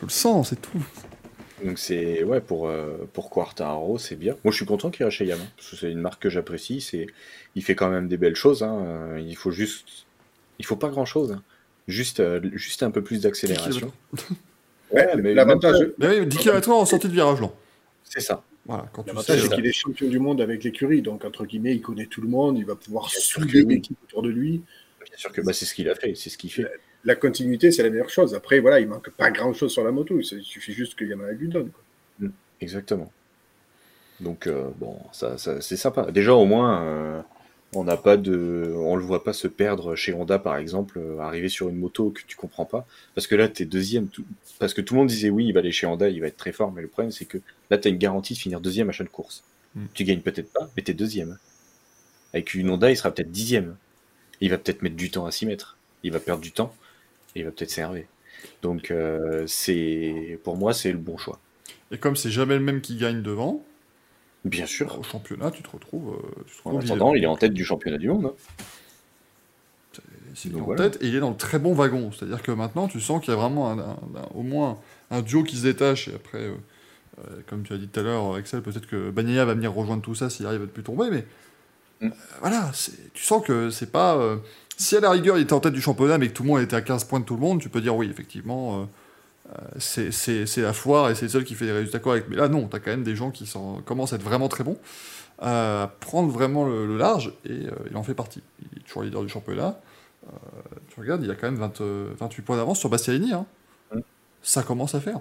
je 0.00 0.02
le 0.02 0.08
sens, 0.10 0.50
c'est 0.50 0.60
tout. 0.60 0.82
Donc 1.64 1.78
c'est 1.78 2.22
ouais 2.22 2.40
pour 2.42 2.68
euh, 2.68 3.08
pour 3.14 3.30
Quartaro 3.30 3.96
c'est 3.98 4.14
bien. 4.16 4.34
Moi 4.44 4.52
je 4.52 4.56
suis 4.56 4.66
content 4.66 4.90
qu'il 4.90 5.04
reste 5.06 5.16
chez 5.16 5.24
Yamaha 5.24 5.46
parce 5.56 5.70
que 5.70 5.76
c'est 5.76 5.90
une 5.90 6.00
marque 6.00 6.20
que 6.22 6.28
j'apprécie. 6.28 6.82
C'est 6.82 7.06
il 7.54 7.64
fait 7.64 7.74
quand 7.74 7.88
même 7.88 8.08
des 8.08 8.18
belles 8.18 8.36
choses. 8.36 8.62
hein. 8.62 8.78
Euh, 8.84 9.20
Il 9.26 9.36
faut 9.36 9.50
juste 9.50 10.04
il 10.58 10.66
faut 10.66 10.76
pas 10.76 10.88
grand 10.88 11.06
chose. 11.06 11.38
Juste 11.88 12.20
euh, 12.20 12.40
juste 12.52 12.82
un 12.82 12.90
peu 12.90 13.02
plus 13.02 13.22
d'accélération. 13.22 13.90
Ouais, 14.92 15.08
mais 15.16 15.32
L'avantage, 15.32 15.76
Mais 15.98 16.20
oui, 16.20 16.26
10 16.26 16.36
km 16.36 16.70
en 16.70 16.84
sortie 16.84 17.08
de 17.08 17.12
virage 17.14 17.40
lent. 17.40 17.54
C'est 18.04 18.20
ça. 18.20 18.42
Voilà, 18.66 18.88
quand 18.92 19.02
tu 19.02 19.10
sais. 19.10 19.14
L'avantage, 19.14 19.42
c'est 19.42 19.54
qu'il 19.54 19.66
est 19.66 19.72
champion 19.72 20.08
du 20.08 20.18
monde 20.18 20.40
avec 20.40 20.64
l'écurie, 20.64 21.02
donc 21.02 21.24
entre 21.24 21.46
guillemets, 21.46 21.74
il 21.74 21.82
connaît 21.82 22.06
tout 22.06 22.20
le 22.20 22.28
monde, 22.28 22.58
il 22.58 22.66
va 22.66 22.74
pouvoir 22.74 23.08
oui. 23.38 23.64
l'équipe 23.66 23.98
autour 24.04 24.22
de 24.22 24.28
lui. 24.28 24.62
Bien 25.04 25.16
sûr 25.16 25.32
que 25.32 25.40
bah, 25.40 25.52
c'est 25.52 25.64
ce 25.64 25.74
qu'il 25.74 25.88
a 25.88 25.94
fait. 25.94 26.14
C'est 26.14 26.30
ce 26.30 26.38
qu'il 26.38 26.50
fait. 26.50 26.66
La 27.04 27.14
continuité, 27.14 27.70
c'est 27.70 27.84
la 27.84 27.90
meilleure 27.90 28.10
chose. 28.10 28.34
Après, 28.34 28.58
voilà, 28.58 28.80
il 28.80 28.88
manque 28.88 29.10
pas 29.10 29.30
grand-chose 29.30 29.72
sur 29.72 29.84
la 29.84 29.92
moto, 29.92 30.18
il 30.18 30.24
suffit 30.24 30.72
juste 30.72 30.96
que 30.96 31.04
Yamaha 31.04 31.32
lui 31.32 31.48
donne. 31.48 31.70
quoi. 31.70 32.28
Exactement. 32.60 33.12
Donc 34.20 34.46
euh, 34.46 34.70
bon 34.78 34.98
ça, 35.12 35.36
ça 35.38 35.60
c'est 35.60 35.76
sympa. 35.76 36.10
Déjà 36.10 36.34
au 36.34 36.46
moins 36.46 36.82
euh, 36.82 37.22
on 37.76 37.84
n'a 37.84 37.96
pas 37.96 38.16
de 38.16 38.72
on 38.76 38.96
le 38.96 39.02
voit 39.02 39.24
pas 39.24 39.32
se 39.32 39.48
perdre 39.48 39.94
chez 39.94 40.12
Honda 40.14 40.38
par 40.38 40.56
exemple 40.56 40.98
euh, 40.98 41.18
arriver 41.20 41.48
sur 41.48 41.68
une 41.68 41.76
moto 41.76 42.10
que 42.10 42.22
tu 42.26 42.36
comprends 42.36 42.64
pas 42.64 42.86
parce 43.14 43.26
que 43.26 43.34
là 43.34 43.48
t'es 43.48 43.64
deuxième 43.64 44.08
tout... 44.08 44.24
parce 44.58 44.74
que 44.74 44.80
tout 44.80 44.94
le 44.94 45.00
monde 45.00 45.08
disait 45.08 45.30
oui 45.30 45.46
il 45.46 45.52
va 45.52 45.60
aller 45.60 45.72
chez 45.72 45.86
Honda 45.86 46.08
il 46.08 46.20
va 46.20 46.26
être 46.28 46.36
très 46.36 46.52
fort 46.52 46.72
mais 46.72 46.82
le 46.82 46.88
problème 46.88 47.12
c'est 47.12 47.24
que 47.24 47.38
là 47.70 47.78
t'as 47.78 47.90
une 47.90 47.98
garantie 47.98 48.34
de 48.34 48.38
finir 48.38 48.60
deuxième 48.60 48.88
à 48.88 48.92
chaque 48.92 49.10
course 49.10 49.44
Mm. 49.76 49.84
tu 49.92 50.04
gagnes 50.04 50.20
peut-être 50.20 50.52
pas 50.52 50.70
mais 50.76 50.82
t'es 50.82 50.94
deuxième 50.94 51.38
Avec 52.32 52.54
une 52.54 52.70
Honda, 52.70 52.90
il 52.90 52.96
sera 52.96 53.10
peut-être 53.10 53.30
dixième. 53.30 53.76
Il 54.40 54.50
va 54.50 54.58
peut-être 54.58 54.82
mettre 54.82 54.96
du 54.96 55.10
temps 55.10 55.26
à 55.26 55.30
s'y 55.30 55.46
mettre. 55.46 55.76
Il 56.02 56.12
va 56.12 56.20
perdre 56.20 56.42
du 56.42 56.52
temps. 56.52 56.74
Et 57.34 57.40
il 57.40 57.44
va 57.44 57.50
peut-être 57.50 57.70
s'énerver. 57.70 58.06
Donc, 58.62 58.90
euh, 58.90 59.44
c'est 59.46 60.38
pour 60.44 60.56
moi, 60.56 60.74
c'est 60.74 60.92
le 60.92 60.98
bon 60.98 61.16
choix. 61.16 61.38
Et 61.90 61.98
comme 61.98 62.16
c'est 62.16 62.30
jamais 62.30 62.54
le 62.54 62.60
même 62.60 62.80
qui 62.80 62.96
gagne 62.96 63.22
devant, 63.22 63.64
Bien 64.48 64.66
sûr. 64.66 64.98
au 64.98 65.02
championnat, 65.02 65.50
tu 65.50 65.62
te 65.62 65.70
retrouves. 65.70 66.14
euh, 66.14 66.42
tu 66.46 66.56
te 66.62 66.68
En 66.68 66.78
attendant, 66.78 67.14
il 67.14 67.22
est 67.24 67.26
en 67.28 67.36
tête 67.36 67.52
du 67.52 67.64
championnat 67.64 67.98
du 67.98 68.08
monde. 68.08 68.26
hein. 68.26 68.62
Donc 70.46 70.62
en 70.62 70.64
voilà. 70.66 70.90
tête 70.90 71.02
et 71.02 71.06
il 71.08 71.14
est 71.14 71.20
dans 71.20 71.30
le 71.30 71.36
très 71.36 71.58
bon 71.58 71.72
wagon. 71.72 72.10
C'est-à-dire 72.12 72.42
que 72.42 72.52
maintenant, 72.52 72.88
tu 72.88 73.00
sens 73.00 73.24
qu'il 73.24 73.32
y 73.32 73.36
a 73.36 73.40
vraiment 73.40 73.70
un- 73.70 73.78
un- 73.78 73.82
un- 74.16 74.28
au 74.34 74.42
moins 74.42 74.78
un 75.10 75.22
duo 75.22 75.42
qui 75.42 75.56
se 75.56 75.62
détache. 75.62 76.08
Et 76.08 76.14
après, 76.14 76.42
euh, 76.42 76.54
euh, 77.20 77.40
comme 77.46 77.62
tu 77.62 77.72
as 77.72 77.78
dit 77.78 77.88
tout 77.88 78.00
à 78.00 78.02
l'heure, 78.02 78.34
Axel, 78.34 78.60
peut-être 78.60 78.86
que 78.86 79.10
Bagnaia 79.10 79.46
va 79.46 79.54
venir 79.54 79.72
rejoindre 79.72 80.02
tout 80.02 80.14
ça 80.14 80.28
s'il 80.28 80.44
arrive 80.44 80.60
à 80.60 80.64
ne 80.64 80.70
plus 80.70 80.82
tomber. 80.82 81.06
Mais 81.10 81.24
Mm. 82.02 82.06
euh, 82.08 82.10
voilà, 82.40 82.70
tu 83.14 83.22
sens 83.22 83.42
que 83.42 83.70
c'est 83.70 83.90
pas. 83.90 84.20
si 84.76 84.94
à 84.94 85.00
la 85.00 85.10
rigueur, 85.10 85.38
il 85.38 85.42
était 85.44 85.54
en 85.54 85.60
tête 85.60 85.72
du 85.72 85.80
championnat, 85.80 86.18
mais 86.18 86.28
que 86.28 86.34
tout 86.34 86.42
le 86.42 86.50
monde 86.50 86.60
était 86.60 86.76
à 86.76 86.82
15 86.82 87.04
points 87.04 87.20
de 87.20 87.24
tout 87.24 87.34
le 87.36 87.40
monde, 87.40 87.58
tu 87.62 87.70
peux 87.70 87.80
dire 87.80 87.96
oui, 87.96 88.08
effectivement, 88.10 88.86
c'est- 89.78 90.10
c'est 90.46 90.60
la 90.62 90.72
foire 90.72 91.10
et 91.10 91.14
c'est 91.14 91.26
le 91.26 91.30
seul 91.30 91.44
qui 91.44 91.54
fait 91.54 91.66
des 91.66 91.72
résultats 91.72 91.98
corrects. 91.98 92.26
Mais 92.28 92.36
là, 92.36 92.48
non, 92.48 92.66
tu 92.68 92.76
as 92.76 92.80
quand 92.80 92.90
même 92.90 93.04
des 93.04 93.14
gens 93.16 93.30
qui 93.30 93.46
sont, 93.46 93.80
commencent 93.82 94.12
à 94.12 94.16
être 94.16 94.22
vraiment 94.22 94.48
très 94.48 94.64
bons, 94.64 94.78
à 95.38 95.92
prendre 96.00 96.30
vraiment 96.32 96.64
le, 96.64 96.86
le 96.86 96.96
large 96.96 97.32
et 97.44 97.50
euh, 97.66 97.70
il 97.90 97.96
en 97.96 98.02
fait 98.02 98.14
partie. 98.14 98.42
Il 98.72 98.78
est 98.78 98.82
toujours 98.82 99.02
leader 99.02 99.22
du 99.22 99.28
championnat. 99.28 99.78
Euh, 100.26 100.30
tu 100.88 100.98
regardes, 101.00 101.22
il 101.22 101.30
a 101.30 101.34
quand 101.34 101.46
même 101.46 101.56
20, 101.60 101.80
euh, 101.80 102.12
28 102.18 102.42
points 102.42 102.56
d'avance 102.56 102.80
sur 102.80 102.88
Bastianini. 102.88 103.32
Hein. 103.32 103.46
Mm. 103.94 104.00
Ça 104.42 104.62
commence 104.62 104.94
à 104.94 105.00
faire. 105.00 105.20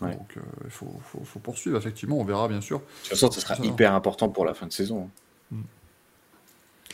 Ouais. 0.00 0.10
Donc 0.12 0.36
euh, 0.36 0.40
il 0.64 0.70
faut, 0.70 0.92
faut- 1.04 1.22
faut 1.24 1.38
poursuivre, 1.38 1.78
effectivement, 1.78 2.18
on 2.18 2.24
verra 2.24 2.48
bien 2.48 2.60
sûr. 2.60 2.80
De 2.80 2.84
toute 3.02 3.08
façon, 3.10 3.30
ça 3.30 3.40
sera 3.40 3.54
Ça. 3.56 3.64
hyper 3.64 3.94
important 3.94 4.28
pour 4.28 4.44
la 4.44 4.52
fin 4.52 4.66
de 4.66 4.72
saison. 4.72 5.08
Mm. 5.50 5.60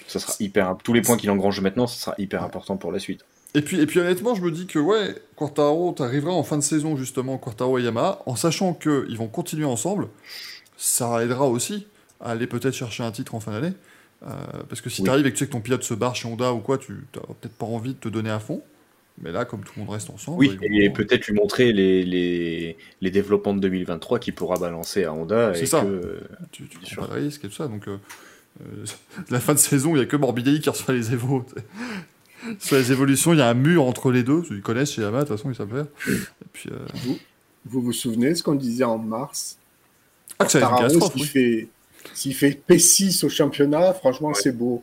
Ça 0.06 0.18
sera 0.20 0.34
hyper. 0.40 0.76
Tous 0.84 0.92
les 0.92 1.02
points 1.02 1.16
qu'il 1.16 1.30
engrange 1.30 1.60
maintenant, 1.60 1.86
ça 1.86 1.98
sera 2.00 2.14
hyper 2.18 2.42
important 2.44 2.76
pour 2.76 2.92
la 2.92 2.98
suite. 2.98 3.24
Et 3.54 3.62
puis, 3.62 3.80
et 3.80 3.86
puis 3.86 3.98
honnêtement, 4.00 4.34
je 4.34 4.42
me 4.42 4.50
dis 4.50 4.66
que 4.66 4.78
ouais, 4.78 5.14
Quartaro, 5.36 5.92
t'arriveras 5.92 6.32
en 6.32 6.42
fin 6.44 6.56
de 6.56 6.62
saison 6.62 6.96
justement, 6.96 7.36
Quartaro 7.38 7.78
et 7.78 7.82
Yamaha, 7.82 8.22
en 8.26 8.36
sachant 8.36 8.74
qu'ils 8.74 9.16
vont 9.16 9.26
continuer 9.28 9.64
ensemble, 9.64 10.06
ça 10.76 11.22
aidera 11.24 11.48
aussi 11.48 11.86
à 12.20 12.30
aller 12.32 12.46
peut-être 12.46 12.74
chercher 12.74 13.02
un 13.02 13.10
titre 13.10 13.34
en 13.34 13.40
fin 13.40 13.52
d'année. 13.52 13.74
Euh, 14.22 14.28
parce 14.68 14.80
que 14.82 14.90
si 14.90 15.00
Oui. 15.00 15.06
t'arrives 15.06 15.26
et 15.26 15.30
que 15.30 15.36
tu 15.36 15.44
sais 15.44 15.46
que 15.46 15.52
ton 15.52 15.60
pilote 15.62 15.82
se 15.82 15.94
barre 15.94 16.14
chez 16.14 16.28
Honda 16.28 16.52
ou 16.52 16.58
quoi, 16.60 16.76
tu 16.78 16.92
n'as 16.92 17.22
peut-être 17.22 17.54
pas 17.56 17.66
envie 17.66 17.94
de 17.94 17.98
te 17.98 18.08
donner 18.08 18.30
à 18.30 18.38
fond. 18.38 18.62
Mais 19.22 19.32
là, 19.32 19.44
comme 19.44 19.64
tout 19.64 19.72
le 19.76 19.82
monde 19.82 19.90
reste 19.94 20.10
ensemble, 20.10 20.38
Oui, 20.38 20.50
ils 20.52 20.58
vont- 20.58 20.76
et 20.76 20.90
peut-être 20.90 21.26
lui 21.26 21.34
montrer 21.34 21.72
les, 21.72 22.04
les, 22.04 22.76
les 23.00 23.10
développements 23.10 23.52
de 23.54 23.60
2023 23.60 24.18
qu'il 24.18 24.34
pourra 24.34 24.56
balancer 24.58 25.04
à 25.04 25.12
Honda. 25.12 25.52
C'est 25.54 25.62
et 25.62 25.66
ça. 25.66 25.82
que- 25.82 26.20
tu, 26.52 26.68
tu 26.68 26.96
prends 26.96 27.06
pas 27.06 27.16
de 27.16 27.24
risque 27.24 27.44
et 27.44 27.48
tout 27.48 27.54
ça. 27.54 27.66
Donc, 27.66 27.88
euh, 27.88 27.96
euh, 28.62 28.84
la 29.30 29.40
fin 29.40 29.54
de 29.54 29.58
saison, 29.58 29.90
il 29.90 29.96
n'y 29.96 30.02
a 30.02 30.06
que 30.06 30.16
Morbidelli 30.16 30.60
qui 30.60 30.70
reçoit 30.70 30.94
les 30.94 31.12
évos. 31.12 31.44
Sur 32.58 32.76
les 32.76 32.92
évolutions, 32.92 33.32
il 33.32 33.38
y 33.38 33.42
a 33.42 33.48
un 33.48 33.54
mur 33.54 33.84
entre 33.84 34.10
les 34.10 34.22
deux. 34.22 34.42
Ils 34.50 34.62
connaissent 34.62 34.92
chez 34.92 35.02
Yamaha, 35.02 35.24
de 35.24 35.28
toute 35.28 35.36
façon, 35.36 35.50
ils 35.50 35.54
savent 35.56 35.68
faire. 35.70 35.86
Et 36.08 36.46
puis, 36.52 36.70
euh... 36.72 36.78
Vous 37.66 37.82
vous 37.82 37.92
souvenez 37.92 38.34
ce 38.34 38.42
qu'on 38.42 38.54
disait 38.54 38.84
en 38.84 38.98
mars? 38.98 39.58
Ah, 40.38 40.46
que 40.46 40.52
ça 40.52 40.60
Tararo, 40.60 40.78
catastrophe, 40.82 41.12
s'il 41.14 41.26
fait, 41.26 41.68
s'il 42.14 42.34
fait 42.34 42.60
P6 42.68 43.24
au 43.26 43.28
championnat, 43.28 43.92
franchement, 43.92 44.32
c'est 44.32 44.56
beau. 44.56 44.82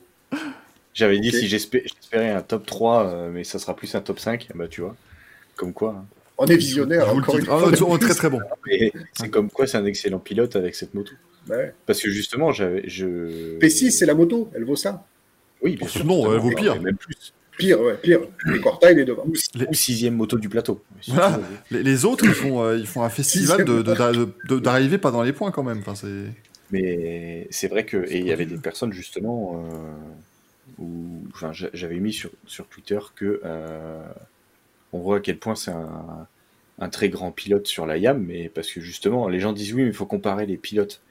J'avais 0.93 1.19
dit 1.19 1.31
si 1.31 1.47
j'espé- 1.47 1.83
j'espérais 1.85 2.31
un 2.31 2.41
top 2.41 2.65
3, 2.65 3.05
euh, 3.05 3.31
mais 3.31 3.43
ça 3.43 3.57
sera 3.59 3.75
plus 3.75 3.93
un 3.95 4.01
top 4.01 4.19
5, 4.19 4.49
bah 4.55 4.67
tu 4.67 4.81
vois. 4.81 4.95
Comme 5.55 5.73
quoi. 5.73 5.95
hein. 5.97 6.05
On 6.39 6.45
est 6.45 6.55
visionnaire, 6.55 7.11
vous 7.11 7.19
encore 7.19 7.37
une 7.37 7.45
Ah, 7.49 7.57
fois. 7.57 7.71
non, 7.71 7.87
on 7.89 7.95
est 7.97 7.99
très 7.99 8.13
très 8.13 8.29
bon. 8.29 8.39
C'est 9.13 9.29
comme 9.29 9.49
quoi 9.49 9.65
c'est 9.65 9.77
un 9.77 9.85
excellent 9.85 10.19
pilote 10.19 10.55
avec 10.55 10.75
cette 10.75 10.93
moto. 10.93 11.11
Ouais. 11.49 11.73
Parce 11.87 11.99
que 12.01 12.11
justement, 12.11 12.51
j'avais. 12.51 12.87
Je... 12.87 13.57
P6, 13.57 13.89
c'est 13.91 14.05
la 14.05 14.13
moto, 14.13 14.51
elle 14.53 14.63
vaut 14.65 14.75
ça. 14.75 15.03
Oui, 15.63 15.75
bien 15.77 15.87
sûr. 15.87 16.05
non, 16.05 16.31
elle 16.31 16.39
vaut 16.39 16.51
pire. 16.51 16.79
Même 16.81 16.97
plus. 16.97 17.33
Pire, 17.57 17.81
ouais, 17.81 17.95
pire. 17.95 18.19
Et 18.53 18.59
Corta, 18.59 18.91
il 18.91 18.99
est 18.99 19.05
devant. 19.05 19.25
Ou 19.25 19.73
sixième 19.73 20.15
moto 20.15 20.37
du 20.37 20.47
plateau. 20.49 20.83
Voilà. 21.07 21.39
Les, 21.71 21.81
les 21.83 22.05
autres, 22.05 22.25
ils 22.25 22.33
font, 22.33 22.61
euh, 22.63 22.77
ils 22.77 22.85
font 22.87 23.01
un 23.03 23.09
festival 23.09 23.65
de- 23.65 23.81
de- 23.81 23.93
de- 23.93 24.29
de- 24.47 24.59
d'arriver 24.59 24.97
pas 24.97 25.11
dans 25.11 25.23
les 25.23 25.33
points 25.33 25.51
quand 25.51 25.63
même. 25.63 25.81
Enfin. 25.85 26.07
Mais 26.71 27.47
c'est 27.49 27.67
vrai 27.67 27.85
que. 27.85 27.97
Et 28.09 28.19
il 28.19 28.27
y 28.27 28.31
avait 28.31 28.45
des 28.45 28.57
personnes 28.57 28.93
justement. 28.93 29.63
euh, 29.65 29.91
où, 30.79 31.23
enfin, 31.33 31.53
j'a- 31.53 31.69
j'avais 31.73 31.99
mis 31.99 32.13
sur, 32.13 32.29
sur 32.45 32.67
Twitter 32.67 32.99
que. 33.15 33.41
euh, 33.43 34.01
on 34.93 34.99
voit 34.99 35.17
à 35.17 35.19
quel 35.19 35.37
point 35.37 35.55
c'est 35.55 35.71
un, 35.71 36.27
un 36.79 36.89
très 36.89 37.09
grand 37.09 37.31
pilote 37.31 37.67
sur 37.67 37.85
la 37.85 37.97
YAM, 37.97 38.23
mais 38.25 38.49
parce 38.49 38.69
que 38.71 38.79
justement, 38.81 39.27
les 39.27 39.39
gens 39.39 39.51
disent 39.53 39.73
oui, 39.73 39.81
mais 39.83 39.89
il 39.89 39.93
faut 39.93 40.05
comparer 40.05 40.45
les 40.45 40.57
pilotes. 40.57 41.01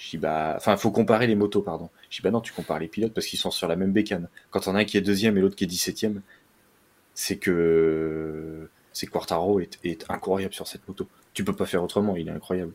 Je 0.00 0.10
dis 0.10 0.18
bah. 0.18 0.54
Enfin, 0.56 0.76
faut 0.78 0.90
comparer 0.90 1.26
les 1.26 1.34
motos, 1.34 1.60
pardon. 1.60 1.90
Je 2.08 2.16
dis 2.16 2.22
bah 2.22 2.30
non, 2.30 2.40
tu 2.40 2.54
compares 2.54 2.78
les 2.78 2.88
pilotes 2.88 3.12
parce 3.12 3.26
qu'ils 3.26 3.38
sont 3.38 3.50
sur 3.50 3.68
la 3.68 3.76
même 3.76 3.92
bécane. 3.92 4.28
Quand 4.50 4.66
on 4.66 4.74
a 4.74 4.80
un 4.80 4.84
qui 4.84 4.96
est 4.96 5.02
deuxième 5.02 5.36
et 5.36 5.42
l'autre 5.42 5.56
qui 5.56 5.64
est 5.64 5.66
dix-septième, 5.66 6.22
c'est 7.14 7.36
que. 7.36 8.68
C'est 8.92 9.06
Quartaro 9.06 9.60
est, 9.60 10.06
incroyable 10.08 10.54
sur 10.54 10.66
cette 10.66 10.88
moto. 10.88 11.06
Tu 11.32 11.44
peux 11.44 11.52
pas 11.52 11.66
faire 11.66 11.84
autrement, 11.84 12.16
il 12.16 12.28
est 12.28 12.32
incroyable. 12.32 12.72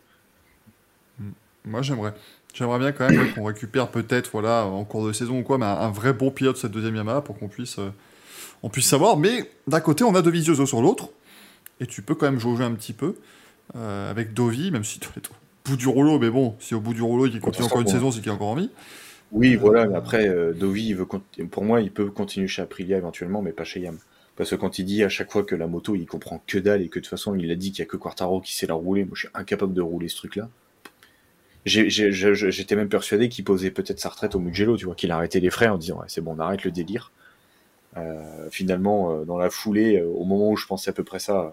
Moi, 1.66 1.82
j'aimerais. 1.82 2.14
J'aimerais 2.54 2.80
bien 2.80 2.92
quand 2.92 3.10
même 3.10 3.34
qu'on 3.36 3.44
récupère 3.44 3.90
peut-être, 3.90 4.30
voilà, 4.32 4.66
en 4.66 4.86
cours 4.86 5.06
de 5.06 5.12
saison 5.12 5.40
ou 5.40 5.44
quoi, 5.44 5.58
mais 5.58 5.66
un, 5.66 5.90
vrai 5.90 6.14
bon 6.14 6.30
pilote 6.30 6.58
cette 6.58 6.72
deuxième 6.72 6.96
Yamaha 6.96 7.22
pour 7.22 7.38
qu'on 7.38 7.50
puisse, 7.50 7.80
euh, 7.80 7.90
on 8.62 8.70
puisse 8.70 8.88
savoir. 8.88 9.18
Mais 9.18 9.52
d'un 9.68 9.82
côté, 9.82 10.04
on 10.04 10.14
a 10.14 10.22
Dovizioso 10.22 10.66
sur 10.68 10.82
l'autre, 10.82 11.10
et 11.80 11.88
tu 11.88 12.04
peux 12.04 12.14
quand 12.14 12.28
même 12.28 12.40
jauger 12.40 12.64
un 12.64 12.74
petit 12.76 12.94
peu 12.94 13.16
euh, 13.76 14.12
avec 14.12 14.34
Dovi, 14.34 14.70
même 14.70 14.84
si 14.84 15.00
au 15.04 15.45
bout 15.66 15.78
du 15.78 15.88
rouleau, 15.88 16.20
mais 16.20 16.30
bon, 16.30 16.56
si 16.60 16.76
au 16.76 16.80
bout 16.80 16.94
du 16.94 17.02
rouleau 17.02 17.26
il 17.28 17.40
continue 17.40 17.66
encore 17.66 17.82
une 17.82 17.88
saison, 17.88 18.12
c'est 18.12 18.22
qu'il 18.22 18.32
a 18.32 18.36
encore 18.36 18.50
envie. 18.50 18.70
Oui, 19.32 19.56
voilà, 19.56 19.88
mais 19.88 19.96
après, 19.96 20.28
euh, 20.28 20.54
Dovi, 20.54 20.88
il 20.88 20.96
veut 20.96 21.06
pour 21.06 21.64
moi, 21.64 21.82
il 21.82 21.92
peut 21.92 22.10
continuer 22.10 22.48
chez 22.48 22.62
Aprilia 22.62 22.98
éventuellement, 22.98 23.42
mais 23.42 23.52
pas 23.52 23.64
chez 23.64 23.82
Yam. 23.82 23.98
Parce 24.36 24.50
que 24.52 24.56
quand 24.56 24.80
il 24.80 24.86
dit 24.86 25.04
à 25.04 25.10
chaque 25.10 25.32
fois 25.32 25.44
que 25.44 25.56
la 25.56 25.68
moto, 25.68 25.96
il 25.96 26.06
comprend 26.06 26.42
que 26.46 26.58
dalle 26.58 26.82
et 26.82 26.90
que 26.90 27.00
de 27.00 27.04
toute 27.04 27.10
façon, 27.10 27.36
il 27.36 27.50
a 27.52 27.56
dit 27.56 27.72
qu'il 27.72 27.80
y 27.80 27.82
a 27.82 27.86
que 27.86 27.98
Quartaro 27.98 28.42
qui 28.42 28.56
sait 28.56 28.68
la 28.68 28.74
rouler, 28.74 29.06
moi 29.06 29.14
je 29.16 29.22
suis 29.22 29.30
incapable 29.34 29.74
de 29.74 29.82
rouler 29.82 30.10
ce 30.10 30.18
truc-là. 30.18 30.50
J'étais 31.66 32.76
même 32.76 32.90
persuadé 32.90 33.28
qu'il 33.28 33.44
posait 33.44 33.72
peut-être 33.72 34.00
sa 34.00 34.10
retraite 34.10 34.36
au 34.36 34.40
Mugello, 34.40 34.78
tu 34.78 34.86
vois, 34.86 34.94
qu'il 34.94 35.12
arrêtait 35.12 35.40
les 35.40 35.50
frais 35.50 35.68
en 35.68 35.78
disant, 35.78 36.00
ouais, 36.00 36.06
c'est 36.08 36.22
bon, 36.22 36.36
on 36.36 36.40
arrête 36.40 36.64
le 36.64 36.72
délire. 36.72 37.12
Euh, 37.98 38.50
finalement, 38.52 39.12
euh, 39.12 39.26
dans 39.26 39.38
la 39.38 39.50
foulée, 39.50 39.98
euh, 40.00 40.06
au 40.06 40.26
moment 40.26 40.52
où 40.52 40.58
je 40.58 40.68
pensais 40.68 40.90
à 40.90 40.94
peu 40.94 41.04
près 41.04 41.20
ça, 41.20 41.40
euh, 41.40 41.50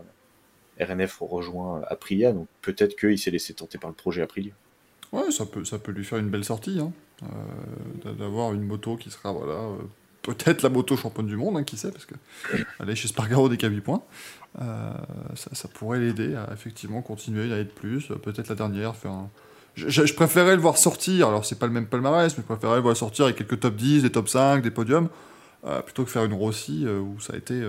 RNF 0.84 1.18
rejoint 1.20 1.82
Aprilia, 1.88 2.32
donc 2.32 2.46
peut-être 2.62 2.96
qu'il 2.96 3.18
s'est 3.18 3.30
laissé 3.30 3.54
tenter 3.54 3.78
par 3.78 3.90
le 3.90 3.96
projet 3.96 4.22
Aprilia. 4.22 4.52
Ouais, 5.12 5.30
ça 5.30 5.44
peut, 5.46 5.64
ça 5.64 5.78
peut 5.78 5.92
lui 5.92 6.04
faire 6.04 6.18
une 6.18 6.30
belle 6.30 6.44
sortie, 6.44 6.78
hein, 6.80 6.92
euh, 7.22 7.26
d'a- 8.04 8.12
d'avoir 8.12 8.52
une 8.54 8.62
moto 8.62 8.96
qui 8.96 9.10
sera, 9.10 9.32
voilà, 9.32 9.52
euh, 9.52 9.76
peut-être 10.22 10.62
la 10.62 10.68
moto 10.70 10.96
championne 10.96 11.26
du 11.26 11.36
monde, 11.36 11.56
hein, 11.58 11.64
qui 11.64 11.76
sait, 11.76 11.90
parce 11.90 12.06
que 12.06 12.14
aller 12.80 12.94
chez 12.96 13.08
Spargaro 13.08 13.48
qu'à 13.50 13.68
8 13.68 13.80
points, 13.82 14.02
euh, 14.60 14.92
ça, 15.34 15.50
ça 15.54 15.68
pourrait 15.68 15.98
l'aider 16.00 16.34
à 16.34 16.50
effectivement 16.52 17.02
continuer 17.02 17.52
à 17.52 17.58
être 17.58 17.74
plus, 17.74 18.06
peut-être 18.22 18.48
la 18.48 18.54
dernière, 18.54 18.96
faire 18.96 19.10
un... 19.12 19.30
Je, 19.74 19.88
je- 19.88 20.04
je 20.06 20.14
préférais 20.14 20.54
le 20.56 20.62
voir 20.62 20.76
sortir, 20.78 21.28
alors 21.28 21.44
c'est 21.44 21.58
pas 21.58 21.66
le 21.66 21.72
même 21.72 21.86
palmarès, 21.86 22.36
mais 22.36 22.42
je 22.42 22.46
préférais 22.54 22.76
le 22.76 22.82
voir 22.82 22.96
sortir 22.96 23.24
avec 23.26 23.36
quelques 23.36 23.60
top 23.60 23.74
10, 23.76 24.02
des 24.02 24.10
top 24.10 24.28
5, 24.28 24.62
des 24.62 24.70
podiums, 24.70 25.08
plutôt 25.84 26.04
que 26.04 26.10
faire 26.10 26.24
une 26.24 26.34
Rossi 26.34 26.86
où 26.86 27.20
ça 27.20 27.34
a 27.34 27.36
été... 27.36 27.62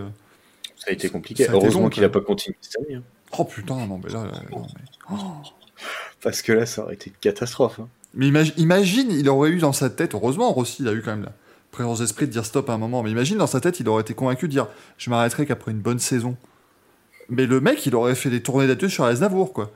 euh, 0.84 0.86
Ça 0.86 0.92
a 0.92 0.94
été 0.94 1.10
compliqué. 1.10 1.46
Ça 1.46 1.52
a 1.52 1.56
été 1.56 1.64
Heureusement 1.66 1.90
qu'il 1.90 2.04
n'a 2.04 2.10
pas 2.10 2.22
continué 2.22 2.56
cette 2.62 2.78
année. 2.82 2.96
hein. 2.96 3.04
Oh 3.38 3.46
putain, 3.46 3.76
non 3.88 4.00
mais 4.04 4.12
là... 4.12 4.26
là, 4.26 4.32
non, 4.52 4.66
mais... 4.76 4.82
oh. 5.12 5.16
Parce 6.22 6.42
que 6.42 6.52
là, 6.54 6.66
ça 6.66 6.84
aurait 6.84 6.94
été 6.94 7.10
une 7.10 7.16
catastrophe. 7.20 7.80
hein. 7.80 7.88
Mais 8.14 8.28
imagine, 8.28 8.54
imagine, 8.58 9.12
il 9.12 9.28
aurait 9.28 9.50
eu 9.50 9.58
dans 9.58 9.74
sa 9.74 9.90
tête, 9.90 10.14
heureusement, 10.14 10.52
Rossi, 10.54 10.84
il 10.84 10.88
a 10.88 10.94
eu 10.94 11.02
quand 11.02 11.12
même 11.12 11.24
la 11.24 11.34
présence 11.72 12.00
d'esprit 12.00 12.28
de 12.28 12.32
dire 12.32 12.46
stop 12.46 12.70
à 12.70 12.74
un 12.74 12.78
moment, 12.78 13.02
mais 13.02 13.10
imagine 13.10 13.38
dans 13.40 13.48
sa 13.48 13.60
tête, 13.60 13.80
il 13.80 13.90
aurait 13.90 14.02
été 14.02 14.14
convaincu 14.14 14.48
de 14.48 14.52
dire 14.52 14.68
je 15.00 15.10
m'arrêterai 15.10 15.48
qu'après 15.48 15.72
une 15.72 15.80
bonne 15.80 15.98
saison. 16.00 16.38
Mais 17.30 17.48
le 17.48 17.60
mec, 17.60 17.86
il 17.88 17.96
aurait 17.96 18.14
fait 18.16 18.30
des 18.30 18.44
tournées 18.44 18.68
d'adieu 18.68 18.90
sur 18.90 19.04
Aznavour, 19.06 19.52
quoi. 19.54 19.72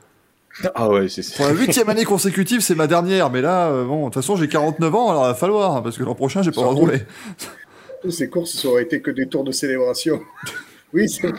Ah 0.74 0.88
ouais, 0.88 1.08
c'est 1.08 1.34
Pour 1.36 1.46
la 1.46 1.52
huitième 1.52 1.88
année 1.88 2.04
consécutive, 2.04 2.60
c'est 2.60 2.74
ma 2.74 2.86
dernière, 2.86 3.30
mais 3.30 3.40
là, 3.40 3.68
euh, 3.68 3.84
bon, 3.84 4.00
de 4.00 4.04
toute 4.04 4.14
façon, 4.14 4.36
j'ai 4.36 4.48
49 4.48 4.94
ans, 4.94 5.10
alors 5.10 5.24
il 5.24 5.28
va 5.28 5.34
falloir, 5.34 5.76
hein, 5.76 5.82
parce 5.82 5.98
que 5.98 6.04
l'an 6.04 6.14
prochain, 6.14 6.42
j'ai 6.42 6.50
pas 6.52 6.60
le 6.60 6.66
droit 6.66 6.74
de 6.74 6.80
rouler. 6.80 7.02
Toutes 8.02 8.12
ces 8.12 8.28
courses, 8.28 8.52
ça 8.56 8.68
aurait 8.68 8.82
été 8.82 9.00
que 9.02 9.10
des 9.10 9.26
tours 9.28 9.42
de 9.44 9.50
célébration. 9.52 10.20
oui, 10.92 11.08
c'est 11.08 11.30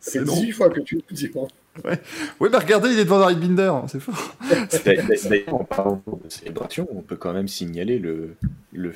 c'est 0.00 0.20
long. 0.20 0.34
18 0.34 0.52
fois 0.52 0.70
que 0.70 0.80
tu 0.80 0.96
le 0.96 1.02
dis. 1.14 1.28
bon. 1.28 1.48
Oui, 1.84 2.48
mais 2.52 2.58
regardez, 2.58 2.90
il 2.90 2.98
est 2.98 3.04
devant 3.04 3.18
David 3.18 3.40
Binder, 3.40 3.62
hein, 3.74 3.86
c'est 3.88 3.98
fort. 4.00 4.36
D'ailleurs, 4.84 5.54
en 5.54 5.64
parlant 5.64 6.02
de 6.24 6.28
célébration, 6.28 6.86
on 6.92 7.00
peut 7.02 7.16
quand 7.16 7.32
même 7.32 7.48
signaler 7.48 7.98
le, 7.98 8.36
le, 8.72 8.92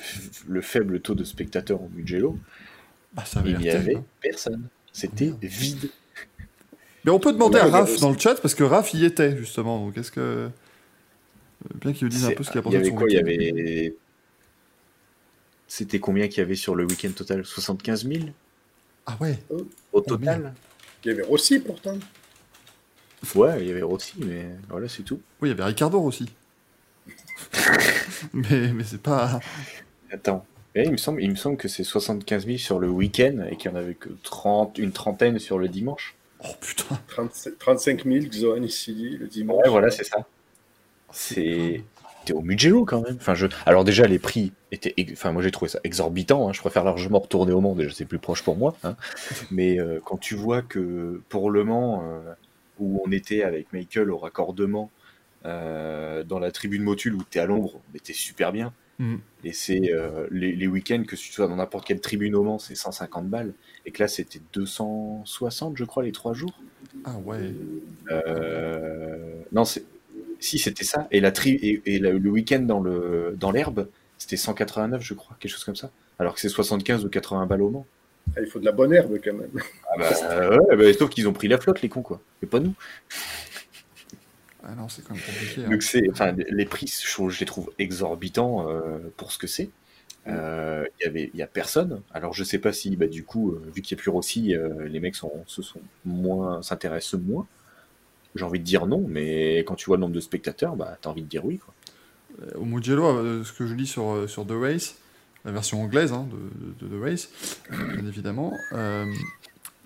le 0.48 0.60
faible 0.60 1.00
taux 1.00 1.14
de 1.16 1.24
spectateurs 1.24 1.82
au 1.82 1.88
Mugello. 1.94 2.38
Bah, 3.14 3.24
ça 3.24 3.42
Il 3.44 3.58
n'y 3.58 3.68
avait 3.70 3.96
hein. 3.96 4.04
personne. 4.20 4.62
C'était 4.92 5.32
vide. 5.42 5.90
Mais 7.04 7.10
on 7.10 7.18
peut 7.18 7.32
demander 7.32 7.56
Ouais, 7.58 7.64
à 7.64 7.68
Raph 7.68 7.90
aussi- 7.90 8.00
dans 8.00 8.12
le 8.12 8.18
chat, 8.18 8.34
parce 8.40 8.54
que 8.54 8.62
Raph 8.64 8.92
y 8.94 9.04
était, 9.04 9.36
justement, 9.36 9.84
donc 9.84 9.96
est-ce 9.98 10.12
que... 10.12 10.20
euh, 10.20 10.48
Bien 11.80 11.92
qu'il 11.92 12.04
nous 12.04 12.10
dise 12.10 12.26
un 12.26 12.32
peu 12.32 12.44
ce 12.44 12.50
qu'il 12.50 12.60
a 12.60 12.62
Il 12.66 12.72
y 12.72 12.76
pensé 12.76 12.76
de 12.76 12.80
avait 12.82 12.90
son 12.90 12.94
quoi 12.96 13.06
Il 13.08 13.14
y 13.14 13.18
avait. 13.18 13.94
C'était 15.66 15.98
combien 15.98 16.28
qu'il 16.28 16.38
y 16.38 16.40
avait 16.42 16.54
sur 16.54 16.74
le 16.74 16.84
week-end 16.84 17.10
total? 17.10 17.44
75 17.44 18.06
000 18.06 18.20
Ah 19.10 19.16
ouais 19.20 19.38
au 19.92 20.00
total 20.02 20.52
Il 21.04 21.08
y 21.08 21.14
avait 21.14 21.22
Rossi 21.22 21.58
pourtant. 21.60 21.96
Ouais, 23.34 23.62
il 23.62 23.68
y 23.68 23.70
avait 23.70 23.82
Rossi, 23.82 24.14
mais 24.18 24.46
voilà, 24.68 24.86
c'est 24.88 25.02
tout. 25.02 25.20
Oui, 25.40 25.48
il 25.48 25.52
y 25.52 25.52
avait 25.52 25.64
Ricardo 25.64 26.00
aussi. 26.00 26.30
mais 28.32 28.72
mais 28.72 28.84
c'est 28.84 29.02
pas... 29.02 29.40
Attends. 30.12 30.44
Eh, 30.74 30.84
il, 30.84 30.92
me 30.92 30.96
semble, 30.96 31.22
il 31.22 31.30
me 31.30 31.36
semble 31.36 31.56
que 31.56 31.66
c'est 31.66 31.82
75 31.82 32.46
000 32.46 32.58
sur 32.58 32.78
le 32.78 32.88
week-end 32.88 33.46
et 33.50 33.56
qu'il 33.56 33.70
n'y 33.70 33.76
en 33.76 33.80
avait 33.80 33.94
que 33.94 34.10
30, 34.22 34.78
une 34.78 34.92
trentaine 34.92 35.38
sur 35.38 35.58
le 35.58 35.68
dimanche. 35.68 36.14
Oh 36.44 36.54
putain. 36.60 37.00
37 37.08 37.58
35 37.58 38.04
000 38.04 38.26
Xoan 38.26 38.62
ici 38.62 39.16
le 39.18 39.26
dimanche. 39.26 39.64
Ouais, 39.64 39.70
voilà, 39.70 39.90
c'est 39.90 40.04
ça. 40.04 40.26
C'est. 41.10 41.82
T'es 42.28 42.34
au 42.34 42.42
Mugello 42.42 42.84
quand 42.84 43.00
même. 43.00 43.16
Enfin, 43.16 43.34
je... 43.34 43.46
Alors, 43.64 43.84
déjà, 43.84 44.06
les 44.06 44.18
prix 44.18 44.52
étaient. 44.70 44.94
Enfin, 45.12 45.32
moi, 45.32 45.40
j'ai 45.40 45.50
trouvé 45.50 45.70
ça 45.70 45.80
exorbitant. 45.82 46.46
hein. 46.46 46.52
Je 46.52 46.60
préfère 46.60 46.84
largement 46.84 47.20
retourner 47.20 47.52
au 47.52 47.62
Mans. 47.62 47.74
Déjà, 47.74 47.90
c'est 47.94 48.04
plus 48.04 48.18
proche 48.18 48.42
pour 48.42 48.54
moi. 48.58 48.76
hein. 48.84 48.96
Mais 49.50 49.80
euh, 49.80 49.98
quand 50.04 50.18
tu 50.18 50.34
vois 50.34 50.60
que 50.60 51.22
pour 51.30 51.50
le 51.50 51.64
Mans, 51.64 52.02
euh, 52.04 52.20
où 52.78 53.00
on 53.02 53.10
était 53.12 53.44
avec 53.44 53.72
Michael 53.72 54.10
au 54.10 54.18
raccordement, 54.18 54.90
euh, 55.46 56.22
dans 56.22 56.38
la 56.38 56.52
tribune 56.52 56.82
Motul 56.82 57.14
où 57.14 57.22
t'es 57.22 57.38
à 57.40 57.46
l'ombre, 57.46 57.80
on 57.90 57.96
était 57.96 58.12
super 58.12 58.52
bien. 58.52 58.74
Mm. 58.98 59.16
Et 59.44 59.52
c'est 59.54 59.80
les, 60.30 60.54
les 60.54 60.66
week-ends, 60.66 61.04
que 61.08 61.16
tu 61.16 61.32
sois 61.32 61.48
dans 61.48 61.56
n'importe 61.56 61.86
quelle 61.86 62.02
tribune 62.02 62.34
au 62.34 62.42
Mans, 62.42 62.58
c'est 62.58 62.74
150 62.74 63.26
balles. 63.26 63.54
Et 63.86 63.90
que 63.90 64.02
là, 64.02 64.08
c'était 64.08 64.42
260, 64.52 65.78
je 65.78 65.84
crois, 65.84 66.02
les 66.02 66.12
trois 66.12 66.34
jours. 66.34 66.52
Ah 67.06 67.16
ouais. 67.24 67.54
Non, 69.50 69.64
c'est 69.64 69.84
si 70.40 70.58
c'était 70.58 70.84
ça. 70.84 71.08
Et 71.10 71.20
la 71.20 71.32
tri 71.32 71.50
et, 71.50 71.82
et 71.86 71.98
la- 71.98 72.12
le 72.12 72.30
week-end 72.30 72.60
dans 72.60 72.80
le 72.80 73.34
dans 73.38 73.50
l'herbe, 73.50 73.88
c'était 74.18 74.36
189, 74.36 75.02
je 75.02 75.14
crois, 75.14 75.36
quelque 75.40 75.52
chose 75.52 75.64
comme 75.64 75.76
ça. 75.76 75.90
Alors 76.18 76.34
que 76.34 76.40
c'est 76.40 76.48
75 76.48 77.04
ou 77.04 77.08
80 77.08 77.46
balles 77.46 77.62
au 77.62 77.70
Mans. 77.70 77.86
Ah, 78.36 78.40
il 78.42 78.46
faut 78.46 78.58
de 78.58 78.64
la 78.66 78.72
bonne 78.72 78.92
herbe 78.92 79.18
quand 79.24 79.32
même. 79.32 79.50
Ah 79.90 79.98
bah, 79.98 80.50
ouais, 80.58 80.76
bah, 80.76 80.92
sauf 80.98 81.08
qu'ils 81.10 81.26
ont 81.28 81.32
pris 81.32 81.48
la 81.48 81.58
flotte, 81.58 81.80
les 81.82 81.88
cons, 81.88 82.02
quoi. 82.02 82.20
Et 82.42 82.46
pas 82.46 82.60
nous. 82.60 82.74
Ah 84.64 84.74
non, 84.74 84.88
c'est 84.88 85.02
quand 85.02 85.14
même 85.14 85.22
compliqué. 85.22 85.64
hein. 85.64 85.70
Donc 85.70 85.82
c'est, 85.82 86.02
enfin, 86.10 86.32
les 86.36 86.64
prix, 86.66 86.86
je, 86.88 87.28
je 87.28 87.40
les 87.40 87.46
trouve 87.46 87.70
exorbitants 87.78 88.68
euh, 88.68 88.98
pour 89.16 89.32
ce 89.32 89.38
que 89.38 89.46
c'est. 89.46 89.70
Euh, 90.26 90.84
Il 91.00 91.04
y 91.04 91.08
avait, 91.08 91.30
il 91.32 91.38
y 91.38 91.42
a 91.42 91.46
personne. 91.46 92.02
Alors 92.12 92.34
je 92.34 92.44
sais 92.44 92.58
pas 92.58 92.72
si, 92.72 92.96
bah, 92.96 93.06
du 93.06 93.24
coup, 93.24 93.52
euh, 93.52 93.62
vu 93.74 93.82
qu'il 93.82 93.96
y 93.96 94.00
a 94.00 94.02
plus 94.02 94.10
Rossi, 94.10 94.54
euh, 94.54 94.86
les 94.88 95.00
mecs 95.00 95.14
sont, 95.14 95.32
se 95.46 95.62
sont 95.62 95.80
moins, 96.04 96.60
s'intéressent 96.62 97.20
moins. 97.20 97.46
J'ai 98.34 98.44
envie 98.44 98.58
de 98.60 98.64
dire 98.64 98.86
non, 98.86 99.04
mais 99.08 99.58
quand 99.60 99.74
tu 99.74 99.86
vois 99.86 99.96
le 99.96 100.02
nombre 100.02 100.14
de 100.14 100.20
spectateurs, 100.20 100.76
bah, 100.76 100.96
t'as 101.00 101.10
envie 101.10 101.22
de 101.22 101.28
dire 101.28 101.44
oui, 101.44 101.58
quoi. 101.58 101.74
Au 102.54 102.64
Mugello, 102.64 103.04
euh, 103.06 103.42
ce 103.42 103.52
que 103.52 103.66
je 103.66 103.74
lis 103.74 103.86
sur, 103.88 104.12
euh, 104.12 104.26
sur 104.28 104.46
The 104.46 104.52
Race, 104.52 104.94
la 105.44 105.50
version 105.50 105.82
anglaise 105.82 106.12
hein, 106.12 106.28
de, 106.30 106.86
de- 106.86 106.94
de 106.94 106.98
The 106.98 107.02
Race, 107.02 107.28
euh, 107.72 107.96
bien 107.96 108.06
évidemment, 108.06 108.52
euh, 108.74 109.06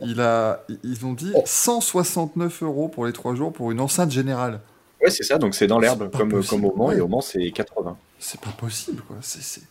il 0.01 0.20
a, 0.20 0.64
ils 0.82 1.07
ont 1.07 1.14
dit 1.14 1.32
Oh. 1.34 1.43
169 1.47 2.62
euros 2.62 2.88
pour 2.88 3.07
les 3.07 3.12
3 3.12 3.34
jours 3.34 3.53
pour 3.53 3.70
une 3.70 3.80
enceinte 3.80 4.11
générale. 4.11 4.61
Ouais, 5.03 5.11
c'est 5.11 5.22
ça, 5.22 5.38
donc 5.38 5.55
c'est 5.55 5.66
dans 5.66 5.78
l'herbe, 5.78 6.11
comme, 6.16 6.28
possible, 6.30 6.51
comme 6.51 6.64
au 6.66 6.76
Mans, 6.76 6.86
ouais. 6.88 6.99
et 6.99 7.01
au 7.01 7.09
Mans, 7.09 7.20
c'est 7.22 7.51
80. 7.51 7.97
C'est 8.18 8.40
pas 8.40 8.51
possible, 8.53 9.03
quoi. 9.03 9.16
C'est. 9.22 9.62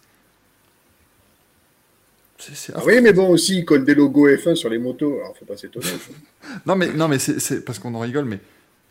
Ah 2.73 2.79
oui, 2.85 2.99
mais 3.01 3.13
bon, 3.13 3.29
aussi, 3.29 3.59
ils 3.59 3.65
collent 3.65 3.85
des 3.85 3.93
logos 3.93 4.27
F1 4.27 4.55
sur 4.55 4.69
les 4.69 4.79
motos, 4.79 5.19
alors 5.19 5.37
faut 5.37 5.45
pas 5.45 5.57
s'étonner. 5.57 5.85
Non, 6.65 6.75
mais, 6.75 6.91
non, 6.91 7.07
mais 7.07 7.19
c'est- 7.19 7.39
c'est 7.39 7.63
parce 7.63 7.77
qu'on 7.77 7.93
en 7.93 7.99
rigole, 7.99 8.25
mais 8.25 8.39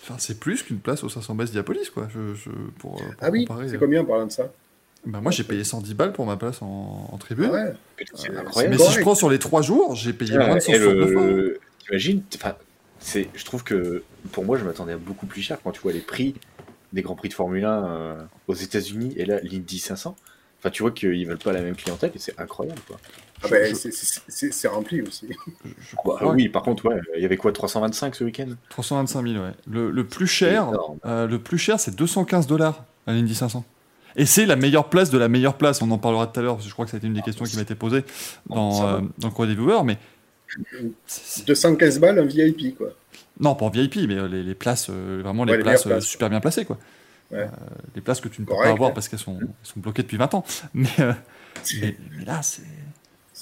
enfin, 0.03 0.17
c'est 0.19 0.39
plus 0.41 0.63
qu'une 0.63 0.79
place 0.81 1.05
au 1.05 1.09
500 1.09 1.35
baisse 1.35 1.51
Diapolis, 1.53 1.91
quoi. 1.91 2.09
Je, 2.13 2.35
je- 2.35 2.51
pour, 2.79 2.97
pour 2.97 3.05
Ah 3.21 3.31
oui, 3.31 3.47
c'est 3.69 3.75
euh. 3.77 3.79
combien 3.79 4.03
en 4.03 4.05
parlant 4.05 4.27
de 4.27 4.33
ça? 4.33 4.51
Bah, 5.07 5.21
moi, 5.21 5.33
j'ai 5.33 5.45
payé 5.45 5.65
110 5.65 5.95
balles 5.95 6.13
pour 6.13 6.27
ma 6.27 6.37
place 6.37 6.61
en, 6.61 7.09
en 7.11 7.19
tribune. 7.19 7.49
Ah 7.51 7.53
ouais. 7.55 7.73
Putain, 7.97 8.17
C'est 8.17 8.31
Euh, 8.31 8.41
incroyable. 8.41 8.77
mais 8.77 8.83
si 8.85 8.93
je 8.93 9.01
prends 9.01 9.15
sur 9.15 9.31
les 9.31 9.39
3 9.39 9.63
jours, 9.63 9.95
j'ai 9.95 10.13
payé 10.13 10.37
moins 10.37 10.49
de 10.49 10.53
Ouais, 10.53 10.57
et 10.59 10.61
169 10.61 11.11
euros. 11.15 11.27
le... 11.27 11.61
T'imagines, 11.87 12.23
je 13.35 13.45
trouve 13.45 13.65
que 13.65 14.03
pour 14.33 14.45
moi, 14.45 14.59
je 14.59 14.65
m'attendais 14.65 14.93
à 14.93 14.99
beaucoup 14.99 15.27
plus 15.27 15.41
cher 15.43 15.59
quand 15.63 15.73
tu 15.73 15.81
vois 15.81 15.93
les 15.93 16.01
prix 16.01 16.35
des 16.93 17.03
grands 17.03 17.15
prix 17.15 17.29
de 17.29 17.35
Formule 17.35 17.65
1 17.65 17.85
euh, 17.87 18.17
aux 18.49 18.55
États-Unis 18.55 19.15
et 19.17 19.25
là, 19.25 19.41
l'Indy 19.43 19.79
500. 19.79 20.17
Enfin, 20.59 20.71
tu 20.71 20.83
vois 20.83 20.91
qu'ils 20.91 21.27
veulent 21.27 21.39
pas 21.39 21.53
la 21.53 21.63
même 21.63 21.77
clientèle 21.77 22.13
et 22.15 22.19
c'est 22.19 22.39
incroyable, 22.39 22.81
quoi. 22.87 22.99
Ah 23.43 23.49
ben, 23.49 23.75
je- 23.75 24.51
c'est- 24.51 24.69
rempli 24.69 25.01
aussi. 25.03 25.29
Je 25.65 25.69
Bah, 25.71 25.97
crois 25.97 26.33
oui, 26.35 26.49
par 26.49 26.63
contre, 26.63 26.87
ouais, 26.87 27.01
il 27.17 27.23
y 27.23 27.25
avait 27.25 27.37
quoi, 27.39 27.53
325 27.53 28.15
ce 28.15 28.25
week-end? 28.25 28.49
325 28.69 29.27
000, 29.27 29.43
ouais. 29.45 29.53
Le, 29.67 29.91
le 29.91 30.07
plus 30.07 30.27
cher, 30.27 30.71
euh, 31.07 31.27
le 31.27 31.39
plus 31.39 31.57
cher, 31.59 31.81
c'est 31.81 31.95
215 31.97 32.47
dollars 32.47 32.85
à 33.07 33.13
l'Indy 33.13 33.35
500. 33.35 33.65
Et 34.17 34.27
c'est 34.27 34.45
la 34.45 34.57
meilleure 34.57 34.89
place 34.91 35.09
de 35.11 35.19
la 35.19 35.29
meilleure 35.29 35.57
place. 35.57 35.81
On 35.83 35.91
en 35.91 35.99
parlera 35.99 36.27
tout 36.27 36.39
à 36.41 36.43
l'heure, 36.43 36.55
parce 36.57 36.65
que 36.65 36.69
je 36.69 36.75
crois 36.75 36.85
que 36.85 36.91
ça 36.91 36.97
a 36.97 36.99
été 36.99 37.07
une 37.07 37.15
des 37.15 37.23
questions 37.23 37.45
qui 37.45 37.57
m'a 37.57 37.63
été 37.63 37.75
posée 37.75 38.05
dans, 38.49 38.87
euh, 38.87 39.01
dans 39.19 39.29
le 39.29 39.33
courrier 39.35 39.55
des 39.55 39.61
viewers. 39.61 39.85
Mais 39.85 39.97
c'est- 41.07 41.39
c'est- 41.41 41.47
215 41.47 41.99
balles, 42.01 42.19
un 42.19 42.25
VIP, 42.27 42.77
quoi. 42.77 42.89
non, 43.39 43.55
pas 43.55 43.65
en 43.67 43.71
VIP, 43.71 44.07
mais 44.09 44.17
euh, 44.17 44.29
les, 44.29 44.43
les 44.43 44.55
places, 44.55 44.89
euh, 44.91 45.21
vraiment 45.23 45.45
les 45.45 45.53
Ouais, 45.53 45.59
les 45.59 45.63
places, 45.65 45.87
euh, 45.87 46.01
super 46.01 46.29
bien 46.29 46.41
placées, 46.41 46.65
quoi. 46.67 46.77
Ouais. 47.31 47.39
Euh, 47.43 47.47
les 47.95 48.01
places 48.01 48.21
que 48.21 48.29
tu 48.29 48.41
ne 48.43 48.47
peux 48.47 48.53
Correct, 48.53 48.69
pas 48.69 48.73
avoir 48.75 48.91
hein. 48.91 48.93
parce 48.93 49.09
qu'elles 49.09 49.21
sont, 49.21 49.39
sont 49.63 49.79
bloquées 49.81 50.03
depuis 50.03 50.17
20 50.17 50.35
ans. 50.35 50.45
Mais, 50.75 50.89
euh, 50.99 51.13
mais, 51.81 51.97
mais 52.19 52.25
là, 52.25 52.43
c'est. 52.43 52.63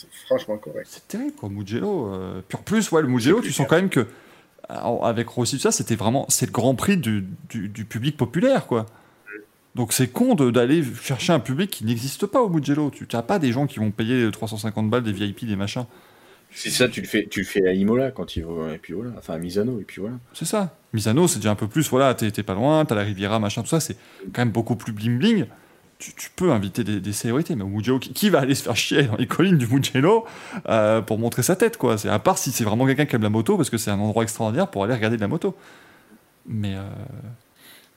C'est 0.00 0.26
franchement 0.26 0.56
correct. 0.58 0.86
C'est 0.88 1.06
terrible, 1.08 1.32
quoi, 1.32 1.48
Mugello. 1.48 2.12
euh. 2.12 2.40
Puis 2.48 2.56
en 2.58 2.62
plus, 2.62 2.90
ouais, 2.92 3.02
le 3.02 3.08
Mugello, 3.08 3.40
tu 3.40 3.52
sens 3.52 3.66
quand 3.68 3.76
même 3.76 3.88
que, 3.90 4.06
alors, 4.68 5.06
avec 5.06 5.28
Rossi, 5.28 5.56
tout 5.56 5.62
ça, 5.62 5.72
c'était 5.72 5.96
vraiment, 5.96 6.26
c'est 6.28 6.46
le 6.46 6.52
grand 6.52 6.74
prix 6.74 6.96
du, 6.96 7.24
du, 7.48 7.68
du 7.68 7.84
public 7.84 8.16
populaire, 8.16 8.66
quoi. 8.66 8.86
Donc 9.74 9.92
c'est 9.92 10.08
con 10.08 10.34
de- 10.34 10.50
d'aller 10.50 10.82
chercher 11.02 11.32
un 11.32 11.40
public 11.40 11.70
qui 11.70 11.84
n'existe 11.84 12.26
pas 12.26 12.40
au 12.42 12.48
Mugello. 12.48 12.90
Tu 12.90 13.06
n'as 13.12 13.22
pas 13.22 13.38
des 13.38 13.52
gens 13.52 13.66
qui 13.66 13.78
vont 13.78 13.90
payer 13.90 14.28
350 14.30 14.90
balles, 14.90 15.04
des 15.04 15.12
VIP, 15.12 15.44
des 15.46 15.56
machins. 15.56 15.84
C'est 16.50 16.70
ça, 16.70 16.88
tu 16.88 17.00
le 17.02 17.06
fais, 17.06 17.26
tu 17.30 17.40
le 17.40 17.46
fais 17.46 17.66
à 17.68 17.72
Imola 17.72 18.10
quand 18.10 18.34
il 18.36 18.44
va, 18.44 18.72
et 18.74 18.78
puis 18.78 18.94
voilà, 18.94 19.10
enfin 19.18 19.34
à 19.34 19.38
Misano, 19.38 19.78
et 19.80 19.84
puis 19.84 20.00
voilà. 20.00 20.16
C'est 20.32 20.46
ça. 20.46 20.74
Misano, 20.94 21.28
c'est 21.28 21.38
déjà 21.38 21.50
un 21.50 21.54
peu 21.54 21.68
plus, 21.68 21.88
voilà, 21.90 22.14
t'es 22.14 22.30
t'es 22.30 22.42
pas 22.42 22.54
loin, 22.54 22.84
t'as 22.86 22.94
la 22.94 23.02
Riviera, 23.02 23.38
machin, 23.38 23.60
tout 23.62 23.68
ça, 23.68 23.80
c'est 23.80 23.96
quand 24.32 24.40
même 24.40 24.50
beaucoup 24.50 24.74
plus 24.74 24.92
bling-bling. 24.92 25.44
Tu, 25.98 26.30
peux 26.36 26.52
inviter 26.52 26.84
des, 26.84 27.00
des 27.00 27.12
célébrités, 27.12 27.56
mais 27.56 27.64
qui, 27.98 28.30
va 28.30 28.38
aller 28.38 28.54
se 28.54 28.62
faire 28.62 28.76
chier 28.76 29.02
dans 29.04 29.16
les 29.16 29.26
collines 29.26 29.58
du 29.58 29.66
Mugello 29.66 30.24
euh, 30.68 31.00
pour 31.00 31.18
montrer 31.18 31.42
sa 31.42 31.56
tête, 31.56 31.76
quoi 31.76 31.96
à 32.06 32.18
part 32.20 32.38
si 32.38 32.52
c'est 32.52 32.62
vraiment 32.62 32.86
quelqu'un 32.86 33.04
qui 33.04 33.16
aime 33.16 33.22
la 33.22 33.30
moto, 33.30 33.56
parce 33.56 33.68
que 33.68 33.78
c'est 33.78 33.90
un 33.90 33.98
endroit 33.98 34.22
extraordinaire 34.22 34.70
pour 34.70 34.84
aller 34.84 34.94
regarder 34.94 35.16
de 35.16 35.20
la 35.20 35.26
moto. 35.26 35.56
Mais, 36.46 36.76
euh, 36.76 36.88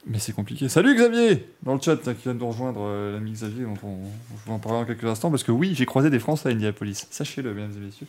mais 0.08 0.18
c'est 0.18 0.34
compliqué. 0.34 0.68
Salut 0.68 0.96
Xavier 0.96 1.48
Dans 1.62 1.76
le 1.76 1.80
chat, 1.80 1.98
qui 1.98 2.24
vient 2.24 2.34
de 2.34 2.40
nous 2.40 2.48
rejoindre, 2.48 2.82
euh, 2.84 3.14
l'ami 3.14 3.34
Xavier, 3.34 3.66
dont 3.66 3.78
on, 3.84 3.98
je 4.36 4.48
vais 4.48 4.52
en 4.52 4.58
parler 4.58 4.80
en 4.80 4.86
quelques 4.86 5.06
instants, 5.06 5.30
parce 5.30 5.44
que 5.44 5.52
oui, 5.52 5.76
j'ai 5.76 5.86
croisé 5.86 6.10
des 6.10 6.20
Français 6.20 6.50
à 6.50 6.52
Indianapolis. 6.54 7.06
Sachez-le, 7.12 7.54
mesdames 7.54 7.74
et 7.78 7.86
messieurs. 7.86 8.08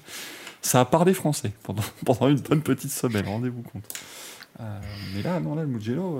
Ça 0.63 0.81
a 0.81 0.85
parlé 0.87 1.13
français 1.13 1.53
pendant, 1.65 1.83
pendant 2.07 2.29
une 2.29 2.41
bonne 2.41 2.63
petite 2.63 2.93
semaine, 2.93 3.27
rendez-vous 3.27 3.63
compte. 3.63 3.85
Euh, 4.59 4.81
mais 5.15 5.23
là, 5.23 5.39
non, 5.39 5.55
là, 5.55 5.63
le 5.63 5.69
Mugello. 5.69 6.19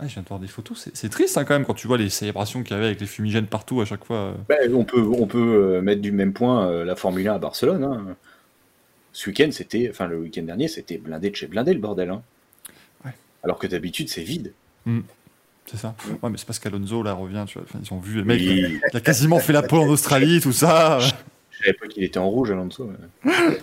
Je 0.00 0.06
viens 0.06 0.22
de 0.22 0.28
voir 0.28 0.40
des 0.40 0.48
photos. 0.48 0.88
C'est, 0.94 1.08
triste 1.08 1.36
hein, 1.38 1.44
quand 1.44 1.54
même 1.54 1.64
quand 1.64 1.74
tu 1.74 1.86
vois 1.86 1.98
les 1.98 2.08
célébrations 2.10 2.62
qu'il 2.62 2.74
y 2.74 2.76
avait 2.78 2.86
avec 2.86 3.00
les 3.00 3.06
fumigènes 3.06 3.46
partout 3.46 3.80
à 3.80 3.84
chaque 3.84 4.04
fois. 4.04 4.16
euh. 4.16 4.34
Ben, 4.48 4.74
on 4.74 4.84
peut, 4.84 5.00
on 5.02 5.26
peut 5.26 5.38
euh, 5.78 5.80
mettre 5.82 6.00
du 6.00 6.12
même 6.12 6.32
point 6.32 6.66
euh, 6.68 6.84
la 6.84 6.96
Formule 6.96 7.28
1 7.28 7.34
à 7.34 7.38
Barcelone. 7.38 7.84
hein. 7.84 8.16
Ce 9.12 9.28
week-end, 9.28 9.48
c'était, 9.52 9.88
enfin 9.90 10.06
le 10.06 10.18
week-end 10.18 10.42
dernier, 10.42 10.68
c'était 10.68 10.96
blindé 10.98 11.30
de 11.30 11.36
chez 11.36 11.46
blindé 11.46 11.74
le 11.74 11.80
bordel. 11.80 12.10
hein. 12.10 12.22
Ouais. 13.04 13.12
Alors 13.44 13.58
que 13.58 13.66
d'habitude, 13.66 14.08
c'est 14.08 14.22
vide. 14.22 14.52
C'est 15.66 15.76
ça. 15.76 15.94
Ouais, 16.22 16.30
mais 16.30 16.38
c'est 16.38 16.46
parce 16.46 16.58
qu'Alonso 16.58 17.02
là 17.02 17.12
revient. 17.12 17.44
Tu 17.46 17.58
vois. 17.58 17.66
Enfin, 17.68 17.78
ils 17.84 17.92
ont 17.94 18.00
vu 18.00 18.16
le 18.16 18.24
mec. 18.24 18.40
Oui. 18.40 18.80
Il 18.92 18.96
a 18.96 19.00
quasiment 19.00 19.38
fait 19.38 19.52
la 19.52 19.62
pole 19.62 19.80
en 19.80 19.88
Australie, 19.88 20.40
tout 20.40 20.52
ça. 20.52 20.98
Je 21.62 21.66
savais 21.66 21.78
pas 21.78 21.86
qu'il 21.86 22.02
était 22.02 22.18
en 22.18 22.28
rouge, 22.28 22.50
Alonso. 22.50 22.90
mais- 23.24 23.30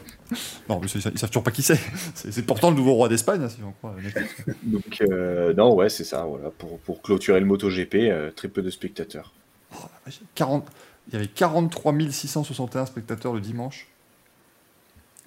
Non, 0.70 0.80
mais 0.80 0.88
c'est- 0.88 1.00
ils 1.12 1.18
savent 1.20 1.30
toujours 1.30 1.44
pas 1.44 1.52
qui 1.52 1.62
c'est. 1.64 1.80
C'est, 2.16 2.46
pourtant 2.46 2.70
le 2.70 2.78
nouveau 2.78 2.94
roi 2.94 3.10
d'Espagne, 3.10 3.42
hein, 3.44 3.50
si 3.50 3.62
on 3.64 3.72
croit. 3.74 3.96
Donc, 4.64 5.02
euh, 5.02 5.54
non, 5.54 5.74
ouais, 5.76 5.90
c'est 5.90 6.04
ça. 6.04 6.24
Voilà, 6.24 6.50
pour, 6.52 6.80
pour 6.80 7.02
clôturer 7.02 7.40
le 7.40 7.46
MotoGP, 7.46 7.96
euh, 7.96 8.32
très 8.32 8.48
peu 8.48 8.62
de 8.62 8.70
spectateurs. 8.70 9.34
Oh, 9.74 9.78
la 9.84 9.90
vache, 10.06 10.20
40 10.36 10.68
Il 11.08 11.14
y 11.14 11.16
avait 11.18 11.28
43 11.28 11.94
661 12.12 12.86
spectateurs 12.86 13.34
le 13.34 13.42
dimanche, 13.42 13.88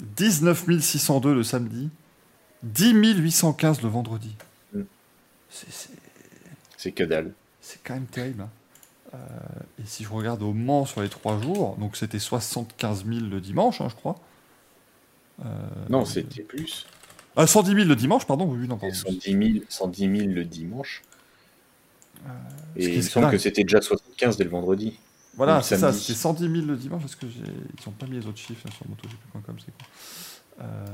19 0.00 0.80
602 0.80 1.34
le 1.34 1.42
samedi, 1.42 1.90
10 2.62 2.92
815 3.18 3.82
le 3.82 3.88
vendredi. 3.88 4.34
Mm. 4.74 4.82
C'est 6.76 6.92
que 6.92 7.04
dalle. 7.04 7.32
c'est 7.60 7.80
quand 7.84 7.94
même 7.94 8.06
terrible. 8.06 8.42
hein. 8.42 8.50
Euh, 9.14 9.18
et 9.78 9.84
si 9.86 10.04
je 10.04 10.08
regarde 10.08 10.42
au 10.42 10.52
Mans 10.52 10.86
sur 10.86 11.02
les 11.02 11.08
trois 11.08 11.40
jours, 11.40 11.76
donc 11.76 11.96
c'était 11.96 12.18
75 12.18 13.04
000 13.06 13.26
le 13.26 13.40
dimanche, 13.40 13.80
hein, 13.80 13.88
je 13.90 13.94
crois. 13.94 14.16
Euh, 15.44 15.48
Non, 15.88 16.04
c'était 16.04 16.42
plus. 16.42 16.86
Ah, 17.36 17.46
110 17.46 17.72
000 17.74 17.84
le 17.88 17.96
dimanche, 17.96 18.26
pardon. 18.26 18.46
Oui, 18.46 18.66
non, 18.68 18.76
pardon. 18.76 18.94
110 18.94 19.20
000, 19.32 19.64
110 19.68 20.16
000 20.18 20.28
le 20.32 20.44
dimanche. 20.44 21.02
Euh, 22.26 22.28
Et 22.76 22.88
il 22.88 22.96
me 22.98 23.02
semble 23.02 23.30
que 23.30 23.38
c'était 23.38 23.62
déjà 23.64 23.80
75 23.80 24.36
dès 24.36 24.44
le 24.44 24.50
vendredi. 24.50 24.98
Voilà, 25.34 25.62
c'est 25.62 25.78
ça, 25.78 25.92
c'était 25.92 26.12
110 26.18 26.42
000 26.50 26.66
le 26.66 26.76
dimanche, 26.76 27.00
parce 27.02 27.14
que 27.16 27.24
ils 27.26 27.86
n'ont 27.86 27.92
pas 27.92 28.06
mis 28.06 28.16
les 28.16 28.26
autres 28.26 28.38
chiffres 28.38 28.66
là, 28.66 28.70
sur 28.74 28.86
MotoGP.com, 28.86 29.56
c'est 29.58 29.72
quoi 29.76 29.86
euh... 30.66 30.86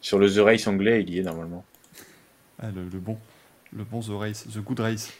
Sur 0.00 0.18
le 0.18 0.32
The 0.32 0.38
Race 0.38 0.66
anglais, 0.66 1.02
il 1.06 1.10
y 1.14 1.18
est 1.18 1.22
normalement. 1.22 1.64
ah, 2.58 2.70
le, 2.70 2.84
le 2.88 2.98
bon, 2.98 3.18
le 3.72 3.84
bon 3.84 4.00
The 4.00 4.08
Race, 4.10 4.46
The 4.52 4.58
Good 4.58 4.80
Race. 4.80 5.12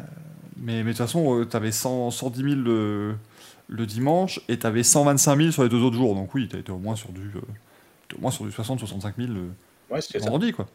Euh, 0.00 0.04
mais, 0.62 0.78
mais 0.82 0.92
de 0.92 0.96
toute 0.96 0.98
façon, 0.98 1.46
tu 1.48 1.56
avais 1.56 1.72
100, 1.72 2.10
110 2.10 2.42
000 2.42 2.54
le, 2.56 3.14
le 3.68 3.86
dimanche, 3.86 4.40
et 4.48 4.58
tu 4.58 4.66
avais 4.66 4.82
125 4.82 5.36
000 5.36 5.50
sur 5.52 5.62
les 5.62 5.68
deux 5.68 5.80
autres 5.82 5.96
jours, 5.96 6.14
donc 6.14 6.34
oui, 6.34 6.48
tu 6.48 6.56
été 6.58 6.72
au 6.72 6.78
moins 6.78 6.96
sur 6.96 7.10
du, 7.12 7.20
euh, 7.36 8.16
au 8.18 8.20
moins 8.20 8.30
sur 8.30 8.44
du 8.44 8.50
60-65 8.50 9.14
000 9.16 9.32
le 9.32 9.50
Ouais, 9.90 10.00
ça. 10.00 10.18
vendredi, 10.18 10.52
quoi. 10.52 10.66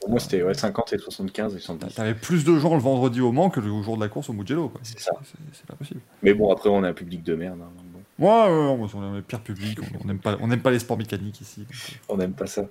Pour 0.00 0.10
moi, 0.10 0.20
c'était 0.20 0.42
ouais, 0.42 0.54
50 0.54 0.92
et 0.94 0.98
75 0.98 1.56
et 1.56 1.58
70. 1.58 1.94
T'avais 1.94 2.14
plus 2.14 2.44
de 2.44 2.58
gens 2.58 2.74
le 2.74 2.80
vendredi 2.80 3.20
au 3.20 3.32
Mans 3.32 3.50
que 3.50 3.60
le 3.60 3.82
jour 3.82 3.96
de 3.96 4.02
la 4.02 4.08
course 4.08 4.30
au 4.30 4.32
Mugello. 4.32 4.72
C'est 4.82 4.98
ça. 4.98 5.12
C'est 5.52 5.66
pas 5.66 5.74
possible. 5.74 6.00
Mais 6.22 6.32
bon, 6.32 6.50
après, 6.50 6.70
on 6.70 6.82
a 6.84 6.88
un 6.88 6.92
public 6.94 7.22
de 7.22 7.34
merde. 7.34 7.58
hein, 7.60 7.68
donc 7.76 7.84
bon, 8.18 8.26
Ouais, 8.26 8.82
ouais, 8.82 8.88
on 8.94 9.12
est 9.12 9.16
le 9.16 9.22
pire 9.22 9.40
public. 9.40 9.78
On- 10.02 10.06
n'aime 10.06 10.18
pas, 10.18 10.38
on 10.40 10.48
pas 10.58 10.70
les 10.70 10.78
sports 10.78 10.96
mécaniques 10.96 11.42
ici. 11.42 11.60
donc, 11.60 12.00
on 12.08 12.16
n'aime 12.16 12.32
pas 12.32 12.46
ça. 12.46 12.64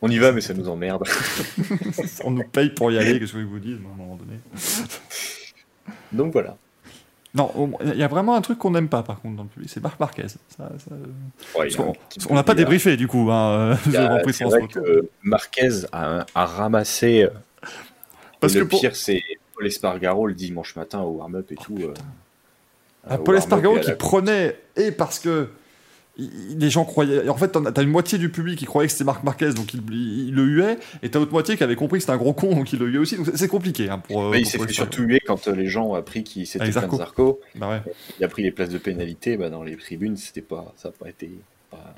On 0.00 0.08
y 0.10 0.16
va, 0.18 0.32
mais 0.32 0.40
ça 0.40 0.54
nous 0.54 0.66
emmerde. 0.68 1.02
euh, 1.06 1.76
on 2.24 2.30
nous 2.30 2.44
paye 2.44 2.70
pour 2.70 2.90
y 2.90 2.96
aller. 2.98 3.18
Qu'est-ce 3.18 3.34
que 3.34 3.42
vous 3.42 3.58
dis 3.58 3.72
à 3.74 3.76
un 3.76 3.96
moment 3.96 4.16
donné 4.16 4.38
Donc 6.12 6.32
voilà. 6.32 6.56
Non, 7.34 7.50
il 7.82 7.94
y 7.96 8.02
a 8.02 8.08
vraiment 8.08 8.34
un 8.34 8.42
truc 8.42 8.58
qu'on 8.58 8.72
n'aime 8.72 8.88
pas 8.88 9.02
par 9.02 9.18
contre 9.20 9.36
dans 9.36 9.44
le 9.44 9.48
public, 9.48 9.70
c'est 9.72 9.82
Marc 9.82 9.98
Marquez. 9.98 10.28
Ça, 10.28 10.38
ça, 10.58 10.68
Ouais, 11.58 11.68
on 12.28 12.34
n'a 12.34 12.42
pas 12.42 12.54
débriefé 12.54 12.98
du 12.98 13.08
coup, 13.08 13.30
hein, 13.30 13.70
de 13.86 14.32
C'est 14.32 14.44
vrai 14.44 14.66
que 14.68 15.08
Marquez 15.22 15.70
a, 15.92 16.26
a 16.34 16.44
ramassé. 16.44 17.22
euh, 17.22 17.30
Parce 18.38 18.52
que 18.52 18.58
le 18.58 18.68
pour- 18.68 18.80
pire, 18.80 18.94
c'est 18.96 19.22
Paul 19.54 19.66
Espargaro 19.66 20.26
le 20.26 20.34
dimanche 20.34 20.76
matin 20.76 21.00
au 21.00 21.12
warm-up 21.12 21.50
et 21.52 21.56
tout. 21.56 21.78
euh, 21.80 21.94
Ah, 23.08 23.14
euh, 23.14 23.18
Paul 23.18 23.34
au 23.36 23.38
Espargaro 23.38 23.78
qui 23.78 23.88
la- 23.88 23.96
prenait, 23.96 24.58
et 24.76 24.92
parce 24.92 25.18
que 25.18 25.48
les 26.18 26.68
gens 26.70 26.84
croyaient. 26.84 27.28
En 27.28 27.36
fait, 27.36 27.48
t'as 27.72 27.82
une 27.82 27.88
moitié 27.88 28.18
du 28.18 28.28
public 28.30 28.58
qui 28.58 28.64
croyait 28.66 28.86
que 28.86 28.92
c'était 28.92 29.04
Marc 29.04 29.24
Marquez, 29.24 29.52
donc 29.54 29.72
il, 29.72 29.80
il- 29.90 30.28
il 30.28 30.34
le 30.34 30.44
huait, 30.44 30.78
et 31.02 31.10
t'as 31.10 31.18
l'autre 31.18 31.32
moitié 31.32 31.56
qui 31.56 31.64
avait 31.64 31.74
compris 31.76 31.98
que 31.98 32.02
c'était 32.02 32.12
un 32.12 32.18
gros 32.18 32.34
con, 32.34 32.54
donc 32.54 32.72
il 32.72 32.78
le 32.78 32.86
huait 32.88 32.98
aussi. 32.98 33.16
Donc 33.16 33.28
c'est- 33.34 33.48
compliqué 33.48 33.88
hein, 33.88 33.98
pour. 33.98 34.34
il 34.36 34.46
s'est 34.46 34.58
fait 34.58 34.70
surtout 34.72 35.02
huer 35.02 35.20
quand 35.20 35.48
euh, 35.48 35.54
les 35.54 35.66
gens 35.68 35.86
ont 35.86 35.94
appris 35.94 36.22
qu'il 36.22 36.46
s'était 36.46 36.62
Avec 36.64 36.74
fait 36.74 36.96
Zarco. 36.96 37.40
Bah 37.54 37.68
ouais. 37.70 37.92
Il 38.18 38.24
a 38.24 38.28
pris 38.28 38.42
les 38.42 38.50
places 38.50 38.68
de 38.70 38.78
pénalité 38.78 39.36
bah, 39.36 39.48
dans 39.50 39.62
les 39.62 39.76
tribunes. 39.76 40.16
C'était 40.16 40.42
pas, 40.42 40.72
ça 40.76 40.88
n'a 40.88 40.94
pas 40.98 41.08
été 41.08 41.30
pas, 41.70 41.94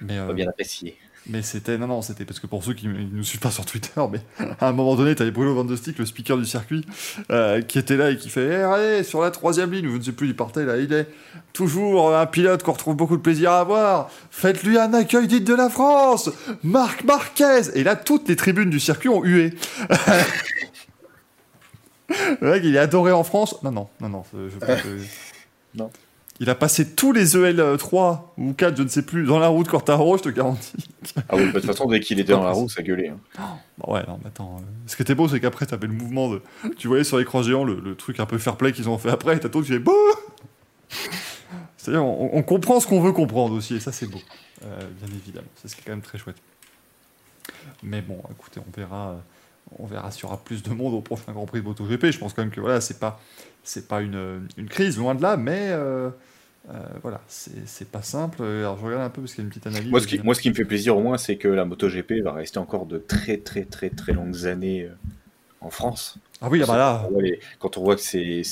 Mais, 0.00 0.18
euh, 0.18 0.26
pas 0.26 0.32
bien 0.32 0.48
apprécié. 0.48 0.96
Mais 1.28 1.42
c'était. 1.42 1.78
Non, 1.78 1.86
non, 1.86 2.02
c'était 2.02 2.24
parce 2.24 2.40
que 2.40 2.46
pour 2.46 2.64
ceux 2.64 2.74
qui 2.74 2.88
ne 2.88 2.94
nous 2.94 3.22
suivent 3.24 3.40
pas 3.40 3.50
sur 3.50 3.64
Twitter, 3.64 4.00
mais 4.10 4.20
à 4.60 4.68
un 4.68 4.72
moment 4.72 4.96
donné, 4.96 5.14
t'avais 5.14 5.30
Bruno 5.30 5.54
Van 5.54 5.64
de 5.64 5.76
Stick, 5.76 5.98
le 5.98 6.06
speaker 6.06 6.36
du 6.36 6.44
circuit, 6.44 6.84
euh, 7.30 7.62
qui 7.62 7.78
était 7.78 7.96
là 7.96 8.10
et 8.10 8.16
qui 8.16 8.28
fait 8.28 8.48
Eh, 8.50 8.62
Allez, 8.62 9.04
sur 9.04 9.20
la 9.22 9.30
troisième 9.30 9.70
ligne, 9.70 9.88
je 9.90 9.96
ne 9.96 10.02
sais 10.02 10.12
plus, 10.12 10.28
il 10.28 10.36
partait 10.36 10.64
là, 10.64 10.76
il 10.76 10.92
est 10.92 11.08
toujours 11.52 12.14
un 12.16 12.26
pilote 12.26 12.62
qu'on 12.62 12.72
retrouve 12.72 12.96
beaucoup 12.96 13.16
de 13.16 13.22
plaisir 13.22 13.52
à 13.52 13.64
voir. 13.64 14.10
Faites-lui 14.30 14.78
un 14.78 14.92
accueil 14.94 15.28
digne 15.28 15.44
de 15.44 15.54
la 15.54 15.68
France 15.68 16.30
Marc 16.62 17.04
Marquez 17.04 17.60
Et 17.74 17.84
là, 17.84 17.96
toutes 17.96 18.28
les 18.28 18.36
tribunes 18.36 18.70
du 18.70 18.80
circuit 18.80 19.08
ont 19.08 19.22
hué. 19.22 19.54
le 22.40 22.50
mec, 22.50 22.62
il 22.64 22.74
est 22.74 22.80
adoré 22.80 23.12
en 23.12 23.24
France. 23.24 23.62
Non, 23.62 23.70
non, 23.70 23.88
non, 24.00 24.08
non. 24.08 24.24
Je 24.32 24.38
Non. 25.74 25.90
Il 26.42 26.50
a 26.50 26.56
passé 26.56 26.94
tous 26.96 27.12
les 27.12 27.36
EL3 27.36 28.18
ou 28.36 28.52
4, 28.52 28.76
je 28.76 28.82
ne 28.82 28.88
sais 28.88 29.02
plus, 29.02 29.24
dans 29.24 29.38
la 29.38 29.46
route 29.46 29.68
Quartaro, 29.68 30.18
je 30.18 30.24
te 30.24 30.28
garantis. 30.28 30.72
Ah 31.28 31.36
oui, 31.36 31.44
bah, 31.46 31.52
de 31.52 31.58
toute 31.60 31.66
façon, 31.66 31.86
dès 31.86 32.00
qu'il 32.00 32.18
était 32.18 32.32
dans 32.32 32.42
la 32.42 32.50
roue, 32.50 32.68
ça 32.68 32.82
gueulait. 32.82 33.10
hein. 33.38 33.42
Bon, 33.78 33.94
ouais, 33.94 34.02
non, 34.08 34.18
mais 34.20 34.26
attends. 34.26 34.56
euh, 34.58 34.62
Ce 34.86 34.96
qui 34.96 35.02
était 35.02 35.14
beau, 35.14 35.28
c'est 35.28 35.38
qu'après, 35.38 35.66
t'avais 35.66 35.86
le 35.86 35.92
mouvement 35.92 36.28
de. 36.28 36.42
Tu 36.78 36.88
voyais 36.88 37.04
sur 37.04 37.18
l'écran 37.18 37.44
géant 37.44 37.62
le, 37.62 37.78
le 37.78 37.94
truc 37.94 38.18
un 38.18 38.26
peu 38.26 38.38
fair 38.38 38.56
play 38.56 38.72
qu'ils 38.72 38.88
ont 38.88 38.98
fait 38.98 39.10
après, 39.10 39.36
et 39.36 39.40
t'as 39.40 39.50
tout 39.50 39.62
qui 39.62 39.68
fait 39.68 39.78
bouh 39.78 39.92
C'est-à-dire, 41.76 42.04
on, 42.04 42.30
on 42.36 42.42
comprend 42.42 42.80
ce 42.80 42.86
qu'on 42.88 43.00
veut 43.00 43.12
comprendre 43.12 43.54
aussi, 43.54 43.76
et 43.76 43.80
ça, 43.80 43.92
c'est 43.92 44.06
beau. 44.08 44.20
Euh, 44.64 44.80
bien 45.00 45.08
évidemment. 45.16 45.46
C'est 45.56 45.68
ce 45.68 45.76
qui 45.76 45.82
est 45.82 45.84
quand 45.84 45.92
même 45.92 46.02
très 46.02 46.18
chouette. 46.18 46.36
Mais 47.84 48.00
bon, 48.02 48.18
écoutez, 48.30 48.60
on 48.60 48.76
verra. 48.80 49.16
On 49.78 49.86
verra 49.86 50.10
s'il 50.10 50.24
y 50.24 50.26
aura 50.26 50.38
plus 50.42 50.62
de 50.62 50.70
monde 50.70 50.92
au 50.92 51.00
prochain 51.00 51.32
Grand 51.32 51.46
Prix 51.46 51.60
de 51.60 51.64
MotoGP. 51.66 52.06
Je 52.10 52.18
pense 52.18 52.32
quand 52.34 52.42
même 52.42 52.50
que 52.50 52.60
voilà, 52.60 52.80
c'est 52.80 52.98
pas, 52.98 53.20
c'est 53.62 53.86
pas 53.88 54.02
une, 54.02 54.46
une 54.56 54.68
crise, 54.68 54.98
loin 54.98 55.14
de 55.14 55.22
là, 55.22 55.36
mais 55.36 55.68
euh, 55.70 56.10
euh, 56.70 56.74
voilà, 57.02 57.20
c'est 57.26 57.88
pas 57.88 58.02
simple. 58.02 58.42
Alors 58.42 58.78
je 58.78 58.86
regarde 58.86 59.02
un 59.02 59.10
peu 59.10 59.20
parce 59.20 59.34
qu'il 59.34 59.42
y 59.42 59.44
a 59.44 59.46
une 59.46 59.50
petite 59.50 59.66
analyse. 59.66 59.90
Moi 59.90 60.00
ce, 60.00 60.06
qui, 60.06 60.18
moi, 60.20 60.34
ce 60.34 60.40
qui 60.40 60.48
me 60.48 60.54
fait 60.54 60.64
plaisir 60.64 60.96
au 60.96 61.02
moins, 61.02 61.18
c'est 61.18 61.36
que 61.36 61.48
la 61.48 61.64
MotoGP 61.64 62.22
va 62.22 62.32
rester 62.32 62.58
encore 62.58 62.86
de 62.86 62.98
très, 62.98 63.38
très, 63.38 63.64
très, 63.64 63.90
très 63.90 64.12
longues 64.12 64.46
années 64.46 64.84
euh, 64.84 64.94
en 65.60 65.70
France. 65.70 66.18
Ah 66.40 66.48
oui, 66.50 66.60
ah 66.62 66.66
bah 66.66 66.76
là. 66.76 67.08
Quand 67.58 67.76
on 67.78 67.82
voit 67.82 67.96
que 67.96 68.02
c'est 68.02 68.42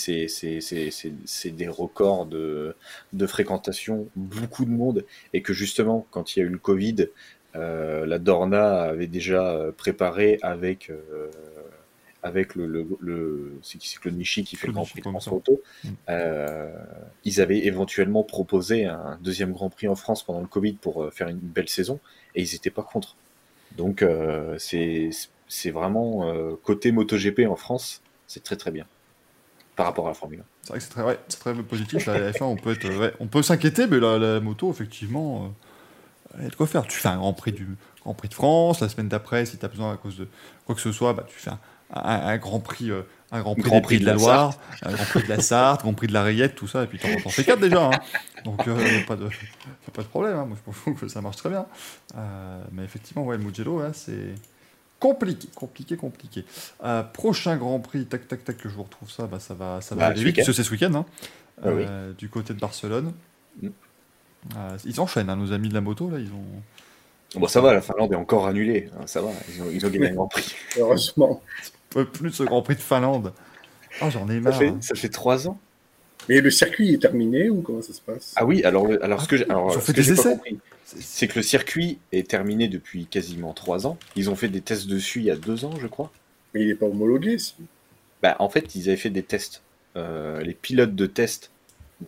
des 1.50 1.68
records 1.68 2.26
de, 2.26 2.76
de 3.12 3.26
fréquentation, 3.26 4.08
beaucoup 4.14 4.64
de 4.64 4.70
monde, 4.70 5.04
et 5.32 5.42
que 5.42 5.52
justement, 5.52 6.06
quand 6.10 6.34
il 6.34 6.38
y 6.38 6.42
a 6.42 6.46
eu 6.46 6.50
le 6.50 6.58
Covid, 6.58 7.08
euh, 7.56 8.06
la 8.06 8.18
Dorna 8.20 8.82
avait 8.82 9.08
déjà 9.08 9.58
préparé 9.76 10.38
avec, 10.42 10.90
euh, 10.90 11.30
avec 12.22 12.54
le, 12.54 12.66
le, 12.66 12.86
le- 13.00 13.58
c'est 13.62 13.78
qui 13.78 14.56
fait 14.56 14.66
le 14.66 14.72
Grand 14.72 14.84
Prix 14.84 15.00
de 15.00 15.04
comme 15.04 15.12
France 15.12 15.24
ça. 15.24 15.30
Moto. 15.30 15.60
Mm. 15.84 15.88
Euh, 16.08 16.72
ils 17.24 17.40
avaient 17.40 17.64
éventuellement 17.66 18.22
proposé 18.22 18.84
un 18.86 19.18
deuxième 19.22 19.52
Grand 19.52 19.70
Prix 19.70 19.88
en 19.88 19.96
France 19.96 20.22
pendant 20.22 20.40
le 20.40 20.46
Covid 20.46 20.74
pour 20.74 21.02
euh, 21.04 21.10
faire 21.10 21.28
une 21.28 21.38
belle 21.38 21.68
saison, 21.68 21.98
et 22.34 22.42
ils 22.42 22.52
n'étaient 22.52 22.70
pas 22.70 22.82
contre. 22.82 23.16
Donc 23.76 24.02
euh, 24.02 24.56
c'est 24.58 25.70
vraiment 25.70 26.28
euh, 26.28 26.52
côté 26.62 26.92
MotoGP 26.92 27.40
en 27.48 27.56
France, 27.56 28.02
c'est 28.26 28.42
très 28.42 28.56
très 28.56 28.70
bien 28.70 28.86
par 29.76 29.86
rapport 29.86 30.06
à 30.06 30.10
la 30.10 30.14
Formule 30.14 30.40
1. 30.40 30.42
C'est 30.62 30.68
vrai 30.70 30.78
que 30.78 30.84
c'est 30.84 30.90
très, 30.90 31.02
ouais, 31.04 31.18
très 31.38 31.54
positif. 31.62 32.04
La 32.04 32.32
F1, 32.32 32.42
on 32.44 32.56
peut, 32.56 32.72
être, 32.72 32.86
ouais, 32.98 33.14
on 33.18 33.28
peut 33.28 33.42
s'inquiéter, 33.42 33.86
mais 33.86 33.98
la, 33.98 34.18
la 34.18 34.38
moto, 34.40 34.70
effectivement, 34.70 35.44
euh, 36.34 36.38
elle 36.38 36.46
a 36.46 36.48
de 36.50 36.54
quoi 36.54 36.66
faire. 36.66 36.86
Tu 36.86 36.98
fais 36.98 37.08
un 37.08 37.16
Grand 37.16 37.32
Prix, 37.32 37.52
du, 37.52 37.66
Grand 38.02 38.12
Prix 38.12 38.28
de 38.28 38.34
France, 38.34 38.80
la 38.80 38.90
semaine 38.90 39.08
d'après, 39.08 39.46
si 39.46 39.56
tu 39.56 39.64
as 39.64 39.68
besoin 39.68 39.94
à 39.94 39.96
cause 39.96 40.18
de 40.18 40.28
quoi 40.66 40.74
que 40.74 40.82
ce 40.82 40.92
soit, 40.92 41.14
bah, 41.14 41.24
tu 41.26 41.38
fais 41.38 41.50
un, 41.50 41.58
un- 41.92 42.00
un 42.28 42.36
Grand 42.38 42.60
Prix, 42.60 42.90
euh, 42.90 43.02
un 43.32 43.40
Grand 43.40 43.54
Prix, 43.54 43.62
Grand 43.62 43.80
Prix 43.80 43.98
de 44.00 44.04
la 44.06 44.12
de 44.14 44.18
la 44.18 44.22
Loire, 44.24 44.58
un 44.82 44.92
Grand 44.92 45.04
Prix 45.04 45.22
de 45.24 45.28
la 45.28 45.40
Sarthe, 45.40 45.82
Grand 45.82 45.94
Prix 45.94 46.06
de 46.08 46.12
la 46.12 46.22
Rayette, 46.22 46.54
tout 46.54 46.66
ça, 46.68 46.84
et 46.84 46.86
puis 46.86 46.98
t'en, 46.98 47.28
fais 47.30 47.44
quatre 47.44 47.60
déjà. 47.60 47.84
hein. 47.86 47.90
Donc, 48.44 48.62
il 48.66 48.72
n'y 48.72 48.96
a, 48.98 49.02
pas 49.06 49.16
de- 49.16 49.28
pas 49.92 50.02
de 50.02 50.06
problème. 50.08 50.36
hein. 50.36 50.46
Moi, 50.46 50.56
je 50.66 50.80
trouve 50.80 50.94
que 50.94 51.08
ça 51.08 51.20
marche 51.20 51.36
très 51.36 51.48
bien. 51.50 51.66
Euh, 52.16 52.62
mais 52.72 52.84
effectivement, 52.84 53.24
ouais, 53.24 53.36
le 53.36 53.44
Mugello, 53.44 53.80
là, 53.82 53.90
c'est 53.92 54.34
compliqué, 54.98 55.48
compliqué, 55.54 55.96
compliqué. 55.96 56.44
Euh, 56.84 57.02
prochain 57.02 57.56
Grand 57.56 57.78
Prix, 57.80 58.04
tac, 58.06 58.26
tac, 58.28 58.44
tac, 58.44 58.56
que 58.56 58.68
je 58.68 58.74
vous 58.74 58.82
retrouve 58.84 59.10
ça, 59.10 59.26
bah, 59.26 59.38
ça 59.40 59.54
va, 59.54 59.80
ça 59.80 59.94
va 59.94 60.00
Bah, 60.02 60.06
aller 60.08 60.24
vite, 60.24 60.36
parce 60.36 60.46
que 60.48 60.52
c'est 60.52 60.64
ce 60.64 60.70
week-end, 60.70 60.94
hein, 60.94 61.06
Ah 61.62 61.68
oui. 61.72 61.84
euh, 61.88 62.12
du 62.14 62.28
côté 62.28 62.52
de 62.54 62.58
Barcelone. 62.60 63.12
Mm. 63.62 63.68
Euh, 64.56 64.76
ils 64.86 65.00
enchaînent, 65.00 65.28
hein, 65.30 65.36
nos 65.36 65.52
amis 65.52 65.68
de 65.68 65.74
la 65.74 65.80
moto, 65.82 66.08
là, 66.10 66.18
ils 66.18 66.32
ont... 66.32 67.38
Bon, 67.38 67.46
ça 67.46 67.60
va, 67.60 67.72
la 67.74 67.80
Finlande 67.80 68.12
est 68.12 68.16
encore 68.16 68.46
annulée, 68.48 68.90
hein, 68.98 69.02
ça 69.06 69.20
va, 69.22 69.28
ils 69.54 69.62
ont, 69.62 69.66
ils 69.70 69.86
ont 69.86 69.90
gagné 69.90 70.08
un 70.10 70.14
Grand 70.14 70.28
Prix. 70.28 70.54
Heureusement. 70.78 71.40
peu 71.90 72.04
plus 72.06 72.32
ce 72.32 72.42
Grand 72.42 72.62
Prix 72.62 72.76
de 72.76 72.80
Finlande. 72.80 73.32
Oh, 74.02 74.06
j'en 74.10 74.28
ai 74.28 74.34
Ça 74.36 74.40
marre. 74.40 74.58
fait, 74.58 74.68
hein. 74.68 74.78
ça 74.80 74.94
fait 74.94 75.08
trois 75.08 75.48
ans. 75.48 75.58
Mais 76.28 76.40
le 76.40 76.50
circuit 76.50 76.92
est 76.94 76.98
terminé 77.02 77.48
ou 77.48 77.62
comment 77.62 77.82
ça 77.82 77.92
se 77.92 78.00
passe? 78.00 78.32
Ah 78.36 78.44
oui, 78.44 78.62
alors, 78.64 78.86
le- 78.86 79.02
alors 79.02 79.22
ce 79.22 79.28
que 79.28 79.36
j'ai 79.36 79.44
ce 79.44 80.14
pas 80.14 80.30
compris, 80.32 80.58
c'est 80.84 81.28
que 81.28 81.36
le 81.38 81.42
circuit 81.42 81.98
est 82.12 82.28
terminé 82.28 82.68
depuis 82.68 83.06
quasiment 83.06 83.52
trois 83.54 83.86
ans. 83.86 83.98
Ils 84.16 84.28
ont 84.30 84.36
fait 84.36 84.48
des 84.48 84.60
tests 84.60 84.86
dessus 84.86 85.20
il 85.20 85.24
y 85.24 85.30
a 85.30 85.36
deux 85.36 85.64
ans, 85.64 85.72
je 85.80 85.86
crois. 85.86 86.12
Mais 86.54 86.62
il 86.62 86.68
n'est 86.68 86.74
pas 86.74 86.86
homologué, 86.86 87.38
si. 87.38 87.54
Bah, 88.22 88.36
en 88.38 88.48
fait, 88.50 88.74
ils 88.74 88.88
avaient 88.88 88.96
fait 88.98 89.10
des 89.10 89.22
tests. 89.22 89.62
Euh, 89.96 90.40
les 90.42 90.52
pilotes 90.54 90.94
de 90.94 91.06
test 91.06 91.50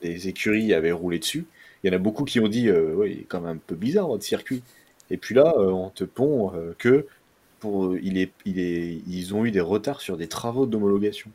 des 0.03 0.28
écuries 0.28 0.72
avaient 0.74 0.93
roulé 0.93 1.18
dessus. 1.18 1.47
Il 1.83 1.91
y 1.91 1.91
en 1.91 1.97
a 1.97 1.99
beaucoup 1.99 2.24
qui 2.24 2.39
ont 2.39 2.49
dit 2.49 2.68
euh, 2.68 2.95
Ouais, 2.95 3.11
il 3.12 3.20
est 3.20 3.26
quand 3.28 3.41
même 3.41 3.57
un 3.57 3.61
peu 3.66 3.74
bizarre 3.74 4.09
votre 4.09 4.24
circuit. 4.24 4.62
Et 5.11 5.16
puis 5.16 5.35
là, 5.35 5.55
euh, 5.57 5.70
on 5.70 5.91
te 5.91 6.05
pond 6.05 6.53
euh, 6.55 6.74
que 6.78 7.07
pour, 7.62 7.96
il 7.96 8.18
est, 8.18 8.32
il 8.44 8.58
est, 8.58 9.00
ils 9.06 9.34
ont 9.34 9.44
eu 9.46 9.52
des 9.52 9.60
retards 9.60 10.00
sur 10.00 10.16
des 10.16 10.26
travaux 10.26 10.66
d'homologation. 10.66 11.30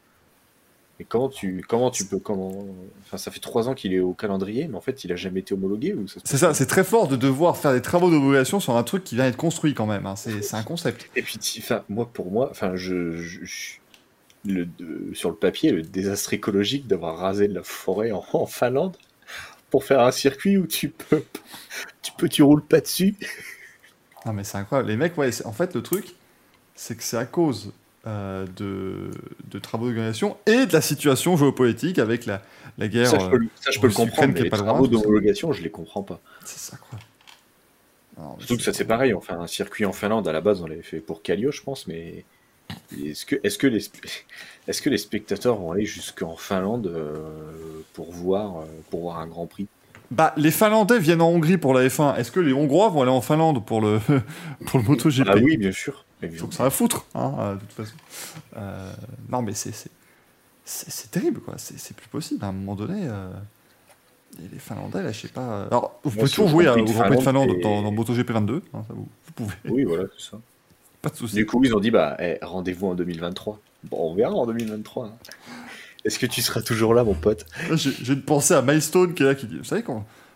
Mais 1.00 1.06
comment 1.08 1.30
tu, 1.30 1.64
comment 1.68 1.90
tu 1.90 2.06
peux, 2.06 2.20
comment, 2.20 2.66
enfin, 3.06 3.18
ça 3.18 3.32
fait 3.32 3.40
trois 3.40 3.70
ans 3.70 3.76
qu'il 3.76 3.94
est 3.94 4.00
au 4.00 4.14
calendrier, 4.14 4.68
mais 4.68 4.76
en 4.76 4.82
fait, 4.82 5.04
il 5.06 5.12
a 5.14 5.16
jamais 5.16 5.40
été 5.42 5.54
homologué 5.54 5.94
ou 5.94 6.06
C'est 6.08 6.38
ça, 6.38 6.54
c'est 6.54 6.66
très 6.66 6.84
fort 6.84 7.08
de 7.08 7.16
devoir 7.16 7.56
faire 7.58 7.72
des 7.72 7.82
travaux 7.84 8.10
d'homologation 8.10 8.60
sur 8.60 8.76
un 8.76 8.84
truc 8.84 9.04
qui 9.04 9.16
vient 9.16 9.26
d'être 9.26 9.38
construit 9.38 9.74
quand 9.74 9.86
même. 9.86 10.06
hein. 10.06 10.16
C'est 10.16 10.54
un 10.56 10.64
concept. 10.64 11.10
Et 11.16 11.22
puis, 11.22 11.38
enfin, 11.60 11.84
moi, 11.88 12.10
pour 12.12 12.32
moi, 12.32 12.50
enfin, 12.52 12.76
je, 12.76 13.16
je- 13.16 13.46
je- 13.46 13.74
le, 14.46 14.66
de- 14.66 15.12
sur 15.14 15.30
le 15.30 15.36
papier, 15.36 15.72
le 15.72 15.82
désastre 15.82 16.34
écologique 16.34 16.88
d'avoir 16.88 17.18
rasé 17.18 17.48
de 17.48 17.54
la 17.54 17.64
forêt 17.64 18.12
en, 18.12 18.24
en 18.34 18.46
Finlande 18.46 18.98
pour 19.70 19.84
faire 19.84 20.02
un 20.02 20.12
circuit 20.12 20.58
où 20.58 20.66
tu 20.68 20.90
peux, 20.90 21.24
tu 22.02 22.12
peux, 22.18 22.28
tu 22.28 22.42
roules 22.44 22.66
pas 22.66 22.80
dessus. 22.82 23.16
Non 24.26 24.34
mais 24.34 24.44
c'est 24.44 24.58
incroyable. 24.58 24.90
Les 24.90 24.98
mecs, 24.98 25.18
ouais, 25.18 25.30
en 25.46 25.52
fait, 25.54 25.76
le 25.76 25.82
truc, 25.84 26.16
c'est 26.78 26.96
que 26.96 27.04
c'est 27.04 27.18
à 27.18 27.26
cause 27.26 27.74
euh, 28.06 28.46
de, 28.56 29.12
de 29.52 29.60
travaux 29.60 29.88
d'organisation 29.88 30.38
et 30.46 30.66
de 30.66 30.72
la 30.72 30.80
situation 30.80 31.36
géopolitique 31.36 32.00
avec 32.00 32.26
la, 32.26 32.42
la 32.78 32.88
guerre. 32.88 33.10
Ça, 33.10 33.20
je 33.20 33.28
peux, 33.28 33.46
ça, 33.60 33.72
je 33.72 33.80
peux 33.82 33.88
le 33.88 33.94
comprendre, 33.94 34.34
mais 34.34 34.40
est 34.40 34.44
les 34.44 34.50
pas 34.50 34.58
travaux 34.58 34.88
d'homologation, 34.88 35.52
je 35.52 35.62
les 35.62 35.72
comprends 35.72 36.04
pas. 36.04 36.22
c'est 36.46 36.60
ça, 36.60 36.78
quoi. 36.78 36.98
Surtout 38.40 38.58
que 38.58 38.64
ça, 38.64 38.74
c'est 38.74 38.86
pareil. 38.86 39.14
Enfin, 39.14 39.40
un 39.40 39.48
circuit 39.48 39.86
en 39.86 39.94
Finlande, 39.94 40.28
à 40.28 40.32
la 40.32 40.42
base, 40.42 40.62
on 40.62 40.68
l'avait 40.68 40.82
fait 40.82 41.00
pour 41.00 41.22
Callio, 41.22 41.52
je 41.52 41.62
pense, 41.62 41.86
mais 41.88 42.26
est-ce 43.06 43.26
que, 43.26 43.36
est-ce 43.44 43.58
que 43.58 43.68
les, 43.68 43.90
est-ce 44.68 44.82
que 44.82 44.90
les 44.90 44.98
spectateurs 44.98 45.56
vont 45.58 45.72
aller 45.72 45.86
jusqu'en 45.86 46.36
Finlande 46.36 46.88
euh, 46.88 47.16
pour 47.94 48.12
voir, 48.12 48.62
euh, 48.62 48.66
pour 48.90 49.02
voir 49.02 49.20
un 49.20 49.28
Grand 49.28 49.46
Prix? 49.46 49.68
Bah, 50.12 50.34
les 50.38 50.52
Finlandais 50.52 51.00
viennent 51.00 51.22
en 51.22 51.30
Hongrie 51.30 51.58
pour 51.58 51.74
la 51.74 51.86
F1. 51.88 52.16
Est-ce 52.16 52.32
que 52.32 52.40
les 52.40 52.54
Hongrois 52.54 52.90
vont 52.90 53.02
aller 53.02 53.12
en 53.12 53.22
Finlande 53.22 53.66
pour 53.66 53.82
le, 53.82 54.00
pour 54.66 54.80
le 54.80 54.86
MotoGP? 54.86 55.28
Ah 55.30 55.36
oui, 55.36 55.58
bien 55.58 55.72
sûr. 55.72 56.06
Faut 56.38 56.48
que 56.48 56.56
ça 56.56 56.64
va 56.64 56.70
foutre, 56.70 57.06
hein, 57.14 57.34
euh, 57.40 57.54
de 57.56 57.60
toute 57.60 57.72
façon. 57.74 57.94
Euh, 58.58 58.92
non, 59.30 59.42
mais 59.44 59.54
c'est 59.54 59.72
c'est- 59.74 59.92
c'est 60.66 60.90
c'est 60.90 61.12
terrible, 61.12 61.40
quoi. 61.42 61.54
C'est 61.58 61.96
plus 61.96 62.08
possible. 62.08 62.44
À 62.44 62.48
un 62.48 62.52
moment 62.54 62.74
donné, 62.76 63.02
euh, 63.04 63.30
les 64.52 64.60
Finlandais, 64.60 65.04
là, 65.04 65.12
je 65.12 65.22
sais 65.22 65.28
pas. 65.28 65.66
Alors, 65.70 66.00
vous 66.04 66.10
Moi, 66.12 66.20
pouvez 66.22 66.30
toujours 66.30 66.48
jouer 66.50 66.68
au 66.68 66.74
Grand 66.86 67.04
Prix 67.04 67.18
de 67.18 67.22
Finlande, 67.22 67.56
dans, 67.62 67.82
dans 67.84 67.92
MotoGP 67.92 68.32
22. 68.32 68.64
hein, 68.74 68.82
ça 68.88 68.94
vous, 68.94 69.08
vous 69.26 69.32
pouvez. 69.36 69.54
Oui, 69.70 69.84
voilà, 69.84 70.06
c'est 70.18 70.32
ça. 70.32 70.38
Pas 71.02 71.10
de 71.10 71.16
souci. 71.16 71.36
Du 71.36 71.46
coup, 71.46 71.64
ils 71.64 71.76
ont 71.76 71.80
dit 71.80 71.92
bah, 71.92 72.18
eh, 72.20 72.40
rendez-vous 72.42 72.88
en 72.88 72.96
2023. 72.96 73.60
Bon, 73.84 73.98
on 74.12 74.16
verra 74.16 74.34
en 74.34 74.48
2023. 74.48 75.06
hein. 75.06 75.12
Est-ce 76.08 76.18
que 76.20 76.26
tu 76.26 76.42
seras 76.42 76.62
toujours 76.62 76.94
là, 76.96 77.04
mon 77.04 77.14
pote? 77.14 77.46
J'ai 77.76 78.14
une 78.14 78.22
pensée 78.24 78.54
à 78.56 78.62
Milestone 78.64 79.14
qui 79.14 79.22
est 79.24 79.26
là 79.28 79.36
qui 79.36 79.46
dit 79.46 79.58
Vous 79.58 79.64
savez, 79.66 79.84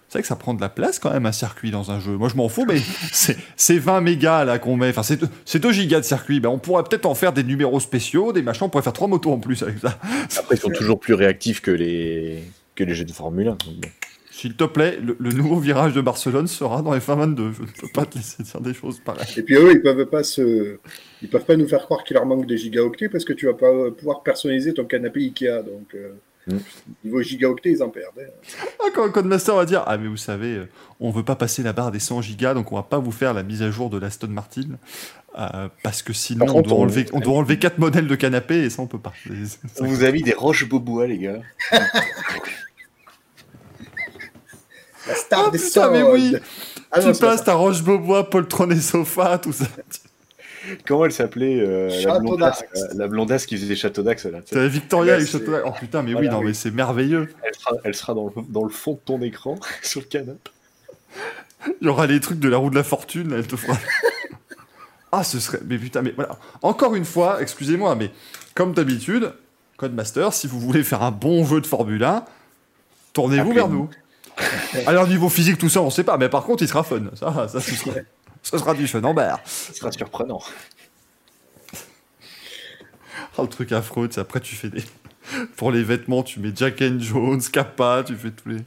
savez 0.09 0.21
que 0.21 0.27
ça 0.27 0.35
prend 0.35 0.53
de 0.53 0.59
la 0.61 0.67
place 0.69 0.99
quand 0.99 1.11
même 1.11 1.25
un 1.25 1.31
circuit 1.31 1.71
dans 1.71 1.89
un 1.91 1.99
jeu. 2.01 2.11
Moi 2.17 2.27
je 2.29 2.35
m'en 2.35 2.49
fous, 2.49 2.65
mais 2.67 2.79
c'est 3.13 3.37
c'est 3.55 3.77
20 3.79 4.01
mégas 4.01 4.43
là 4.43 4.59
qu'on 4.59 4.75
met. 4.75 4.89
Enfin, 4.89 5.03
c'est 5.03 5.15
deux- 5.17 5.29
c'est 5.45 5.59
2 5.59 5.71
gigas 5.71 5.99
de 6.01 6.05
circuit. 6.05 6.39
Ben, 6.41 6.49
on 6.49 6.59
pourrait 6.59 6.83
peut-être 6.83 7.05
en 7.05 7.15
faire 7.15 7.31
des 7.33 7.43
numéros 7.43 7.79
spéciaux, 7.79 8.33
des 8.33 8.41
machins. 8.41 8.65
On 8.65 8.69
pourrait 8.69 8.83
faire 8.83 8.93
trois 8.93 9.07
motos 9.07 9.31
en 9.31 9.39
plus 9.39 9.63
avec 9.63 9.79
ça. 9.79 9.97
Après, 10.37 10.55
ils 10.55 10.59
sont 10.59 10.69
toujours 10.69 10.99
plus 10.99 11.13
réactifs 11.13 11.61
que 11.61 11.71
les, 11.71 12.43
que 12.75 12.83
les 12.83 12.93
jeux 12.93 13.05
de 13.05 13.11
Formule 13.13 13.47
1. 13.47 13.51
donc 13.51 13.59
bon. 13.81 13.89
S'il 14.41 14.55
te 14.55 14.63
plaît, 14.63 14.97
le, 14.99 15.15
le 15.19 15.31
nouveau 15.31 15.59
virage 15.59 15.93
de 15.93 16.01
Barcelone 16.01 16.47
sera 16.47 16.81
dans 16.81 16.95
F1 16.97 17.37
Je 17.37 17.61
ne 17.61 17.67
peux 17.79 17.87
pas 17.93 18.05
te 18.05 18.15
laisser 18.17 18.41
dire 18.41 18.59
des 18.59 18.73
choses 18.73 18.99
pareilles. 18.99 19.27
Et 19.37 19.43
puis 19.43 19.53
eux, 19.55 19.71
ils 19.71 19.81
peuvent 19.83 20.05
pas 20.07 20.23
se, 20.23 20.77
ils 21.21 21.29
peuvent 21.29 21.45
pas 21.45 21.55
nous 21.55 21.67
faire 21.67 21.83
croire 21.83 22.03
qu'il 22.03 22.15
leur 22.15 22.25
manque 22.25 22.47
des 22.47 22.57
gigaoctets 22.57 23.07
parce 23.07 23.23
que 23.23 23.33
tu 23.33 23.45
vas 23.45 23.53
pas 23.53 23.91
pouvoir 23.91 24.23
personnaliser 24.23 24.73
ton 24.73 24.85
canapé 24.85 25.19
Ikea. 25.19 25.61
Donc 25.63 25.93
euh, 25.93 26.13
Mm. 26.47 26.57
niveau 27.05 27.21
gigaoctets, 27.21 27.69
ils 27.69 27.83
en 27.83 27.89
perdent. 27.89 28.17
hein. 28.19 28.57
Ah, 28.79 28.85
quand 28.95 29.07
Codemaster 29.11 29.55
va 29.55 29.63
dire 29.65 29.83
Ah, 29.85 29.99
mais 29.99 30.07
vous 30.07 30.17
savez, 30.17 30.55
euh, 30.55 30.67
on 30.99 31.11
veut 31.11 31.21
pas 31.21 31.35
passer 31.35 31.61
la 31.61 31.71
barre 31.71 31.91
des 31.91 31.99
100 31.99 32.23
gigas, 32.23 32.55
donc 32.55 32.71
on 32.71 32.75
va 32.77 32.81
pas 32.81 32.97
vous 32.97 33.11
faire 33.11 33.35
la 33.35 33.43
mise 33.43 33.61
à 33.61 33.69
jour 33.69 33.91
de 33.91 33.99
l'Aston 33.99 34.29
Martin. 34.29 34.63
euh, 35.37 35.69
parce 35.83 36.01
que 36.01 36.13
sinon, 36.13 36.47
Par 36.47 36.55
on, 36.55 36.61
doit 36.63 36.77
enlever, 36.79 37.05
on 37.13 37.19
doit 37.19 37.35
enlever 37.37 37.59
4 37.59 37.77
modèles 37.77 38.07
de 38.07 38.15
canapé 38.15 38.55
et 38.63 38.69
ça, 38.71 38.81
on 38.81 38.87
peut 38.87 38.97
pas. 38.97 39.13
On 39.79 39.85
vous 39.85 40.03
a 40.03 40.11
mis 40.11 40.23
des 40.23 40.33
roches 40.33 40.67
bobois, 40.67 41.05
les 41.05 41.19
gars. 41.19 41.41
La 45.07 45.15
star 45.15 45.45
Ah, 45.47 45.49
des 45.51 45.57
putain, 45.57 45.89
mais 45.89 46.03
oui. 46.03 46.35
Ah 46.91 46.99
non, 47.01 47.11
tu 47.11 47.19
passes 47.19 47.43
ta 47.43 47.53
Roche-Beaubois, 47.53 48.29
poltron 48.29 48.69
et 48.69 48.79
sofa, 48.79 49.37
tout 49.37 49.53
ça. 49.53 49.65
Comment 50.85 51.05
elle 51.05 51.11
s'appelait 51.11 51.59
euh, 51.59 51.87
la, 51.89 51.99
Château 52.01 52.19
blondasse, 52.19 52.59
d'Axe. 52.59 52.81
euh, 52.83 52.87
la 52.95 53.07
blondasse 53.07 53.45
qui 53.47 53.55
faisait 53.55 53.67
des 53.67 53.75
châteaux 53.75 54.03
d'axe 54.03 54.25
là. 54.25 54.41
T'avais 54.41 54.67
Victoria 54.69 55.17
et 55.19 55.25
Château 55.25 55.53
c'est- 55.53 55.63
Oh 55.65 55.71
putain, 55.79 56.03
mais 56.03 56.13
oui, 56.13 56.29
non, 56.29 56.39
oui. 56.39 56.47
mais 56.47 56.53
c'est 56.53 56.69
merveilleux. 56.69 57.33
Elle 57.41 57.55
sera, 57.55 57.75
elle 57.83 57.95
sera 57.95 58.13
dans, 58.13 58.27
le, 58.27 58.43
dans 58.47 58.63
le 58.63 58.69
fond 58.69 58.93
de 58.93 58.99
ton 59.03 59.21
écran, 59.21 59.57
sur 59.81 60.01
le 60.01 60.05
canapé. 60.05 60.51
Il 61.81 61.87
y 61.87 61.89
aura 61.89 62.05
les 62.05 62.19
trucs 62.19 62.39
de 62.39 62.47
la 62.47 62.57
roue 62.57 62.69
de 62.69 62.75
la 62.75 62.83
fortune, 62.83 63.31
là, 63.31 63.37
elle 63.37 63.47
te 63.47 63.55
fera. 63.55 63.75
ah, 65.11 65.23
ce 65.23 65.39
serait. 65.39 65.59
Mais 65.65 65.77
putain, 65.79 66.01
mais 66.03 66.13
voilà. 66.15 66.37
Encore 66.61 66.93
une 66.95 67.05
fois, 67.05 67.41
excusez-moi, 67.41 67.95
mais 67.95 68.11
comme 68.53 68.73
d'habitude, 68.73 69.33
Codemaster, 69.77 70.31
si 70.31 70.45
vous 70.45 70.59
voulez 70.59 70.83
faire 70.83 71.01
un 71.01 71.11
bon 71.11 71.43
jeu 71.43 71.59
de 71.59 71.65
Formule 71.67 72.03
1, 72.03 72.23
tournez-vous 73.13 73.53
vers 73.53 73.67
nous. 73.67 73.89
Alors, 74.85 75.07
niveau 75.07 75.29
physique, 75.29 75.57
tout 75.57 75.69
ça, 75.69 75.81
on 75.81 75.89
sait 75.89 76.03
pas, 76.03 76.17
mais 76.17 76.29
par 76.29 76.43
contre, 76.43 76.63
il 76.63 76.67
sera 76.67 76.83
fun. 76.83 77.03
Ça, 77.15 77.47
ça, 77.47 77.59
ce 77.59 77.75
sera, 77.75 77.91
ce 78.41 78.57
sera 78.57 78.73
du 78.73 78.87
fun 78.87 79.03
en 79.03 79.13
barre. 79.13 79.39
Ce 79.45 79.73
sera 79.73 79.91
surprenant. 79.91 80.41
Oh, 83.37 83.43
le 83.43 83.47
truc 83.47 83.71
affreux, 83.71 84.07
tu 84.07 84.15
sais, 84.15 84.21
après, 84.21 84.39
tu 84.39 84.55
fais 84.55 84.69
des. 84.69 84.83
Pour 85.55 85.71
les 85.71 85.83
vêtements, 85.83 86.23
tu 86.23 86.39
mets 86.39 86.51
Jack 86.53 86.81
and 86.81 86.99
Jones, 86.99 87.41
Kappa, 87.41 88.03
tu 88.05 88.15
fais 88.15 88.31
tous 88.31 88.49
les. 88.49 88.57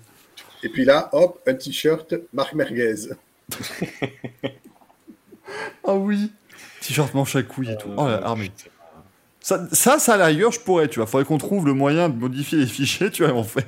Et 0.63 0.69
puis 0.71 0.85
là, 0.85 1.11
hop, 1.13 1.41
un 1.47 1.55
t-shirt 1.55 2.15
Marc 2.33 2.55
Merguez. 2.55 3.11
Ah 5.87 5.95
oui 5.95 6.33
T-shirt 6.81 7.13
manche 7.15 7.37
à 7.37 7.43
couilles 7.43 7.71
et 7.71 7.77
tout. 7.77 7.91
Euh, 7.91 7.95
Oh, 7.99 8.07
la 8.07 8.27
armée. 8.27 8.51
Ça, 9.41 9.67
ça, 9.73 9.99
ça, 9.99 10.15
à 10.15 10.17
la 10.17 10.27
rigueur, 10.27 10.51
je 10.53 10.61
pourrais, 10.61 10.89
tu 10.89 10.99
vois. 10.99 11.07
Faudrait 11.07 11.27
qu'on 11.27 11.39
trouve 11.39 11.67
le 11.67 11.75
moyen 11.75 12.09
de 12.09 12.17
modifier 12.17 12.59
les 12.59 12.67
fichiers, 12.67 13.11
tu 13.11 13.25
vois, 13.25 13.35
en 13.35 13.45
fait. 13.45 13.67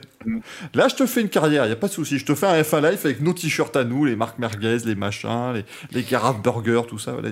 Là, 0.75 0.89
je 0.89 0.95
te 0.95 1.07
fais 1.07 1.21
une 1.21 1.29
carrière, 1.29 1.67
y 1.67 1.73
a 1.73 1.77
pas 1.77 1.89
de 1.89 1.93
souci. 1.93 2.19
Je 2.19 2.25
te 2.25 2.35
fais 2.35 2.47
un 2.47 2.61
F1 2.61 2.91
Life 2.91 3.05
avec 3.05 3.21
nos 3.21 3.33
t-shirts 3.33 3.77
à 3.77 3.85
nous, 3.85 4.05
les 4.05 4.17
marques 4.17 4.39
merguez, 4.39 4.79
les 4.85 4.95
machins, 4.95 5.53
les, 5.55 5.65
les 5.93 6.03
carafes 6.03 6.43
burger, 6.43 6.83
tout 6.89 6.99
ça. 6.99 7.13
Voilà. 7.13 7.31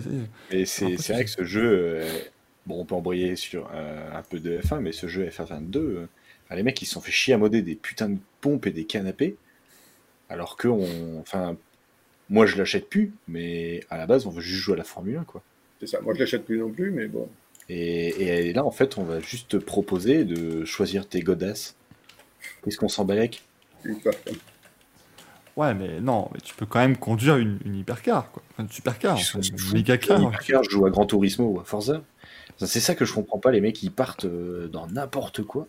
Mais 0.50 0.64
c'est 0.64 0.94
vrai 0.94 1.24
que 1.24 1.30
ce 1.30 1.44
jeu, 1.44 1.64
euh, 1.64 2.08
bon, 2.66 2.80
on 2.80 2.84
peut 2.84 2.94
embrayer 2.94 3.36
sur 3.36 3.68
euh, 3.74 4.18
un 4.18 4.22
peu 4.22 4.38
de 4.38 4.58
F1, 4.58 4.80
mais 4.80 4.92
ce 4.92 5.06
jeu 5.06 5.26
F1 5.26 5.76
euh, 5.76 6.06
les 6.54 6.62
mecs 6.62 6.80
ils 6.80 6.86
se 6.86 6.94
sont 6.94 7.00
fait 7.00 7.12
chier 7.12 7.34
à 7.34 7.38
modder 7.38 7.62
des 7.62 7.74
putains 7.74 8.08
de 8.08 8.18
pompes 8.40 8.66
et 8.66 8.70
des 8.70 8.84
canapés, 8.84 9.36
alors 10.28 10.56
que 10.56 10.68
on, 10.68 11.20
enfin, 11.20 11.56
moi 12.30 12.46
je 12.46 12.56
l'achète 12.56 12.88
plus, 12.88 13.12
mais 13.28 13.80
à 13.90 13.98
la 13.98 14.06
base 14.06 14.26
on 14.26 14.30
veut 14.30 14.40
juste 14.40 14.62
jouer 14.62 14.74
à 14.74 14.78
la 14.78 14.84
Formule 14.84 15.16
1 15.16 15.24
quoi. 15.24 15.42
C'est 15.80 15.88
ça. 15.88 16.00
Moi, 16.00 16.14
je 16.14 16.20
l'achète 16.20 16.44
plus 16.44 16.58
non 16.58 16.70
plus, 16.70 16.92
mais 16.92 17.08
bon. 17.08 17.28
Et, 17.68 18.48
et 18.48 18.52
là 18.52 18.64
en 18.64 18.70
fait 18.70 18.98
on 18.98 19.04
va 19.04 19.20
juste 19.20 19.50
te 19.50 19.56
proposer 19.56 20.24
de 20.24 20.64
choisir 20.64 21.08
tes 21.08 21.20
godasses. 21.20 21.76
Qu'est-ce 22.64 22.78
qu'on 22.78 22.88
s'en 22.88 23.06
pas. 23.06 23.14
Ouais, 25.56 25.72
mais 25.74 26.00
non, 26.00 26.28
mais 26.32 26.40
tu 26.40 26.54
peux 26.54 26.66
quand 26.66 26.80
même 26.80 26.96
conduire 26.96 27.36
une, 27.36 27.58
une 27.64 27.76
hypercar, 27.76 28.30
quoi. 28.32 28.42
Une 28.58 28.68
supercar, 28.68 29.16
une 29.16 29.58
fous. 29.58 29.74
méga 29.74 29.98
car. 29.98 30.20
Une 30.20 30.28
hypercar, 30.28 30.64
je 30.64 30.70
joue 30.70 30.86
à 30.86 30.90
Gran 30.90 31.06
Turismo 31.06 31.44
ou 31.46 31.60
à 31.60 31.64
Forza. 31.64 32.02
C'est 32.58 32.80
ça 32.80 32.94
que 32.94 33.04
je 33.04 33.12
comprends 33.12 33.38
pas, 33.38 33.50
les 33.50 33.60
mecs 33.60 33.82
ils 33.82 33.90
partent 33.90 34.26
euh, 34.26 34.68
dans 34.68 34.86
n'importe 34.86 35.42
quoi, 35.42 35.66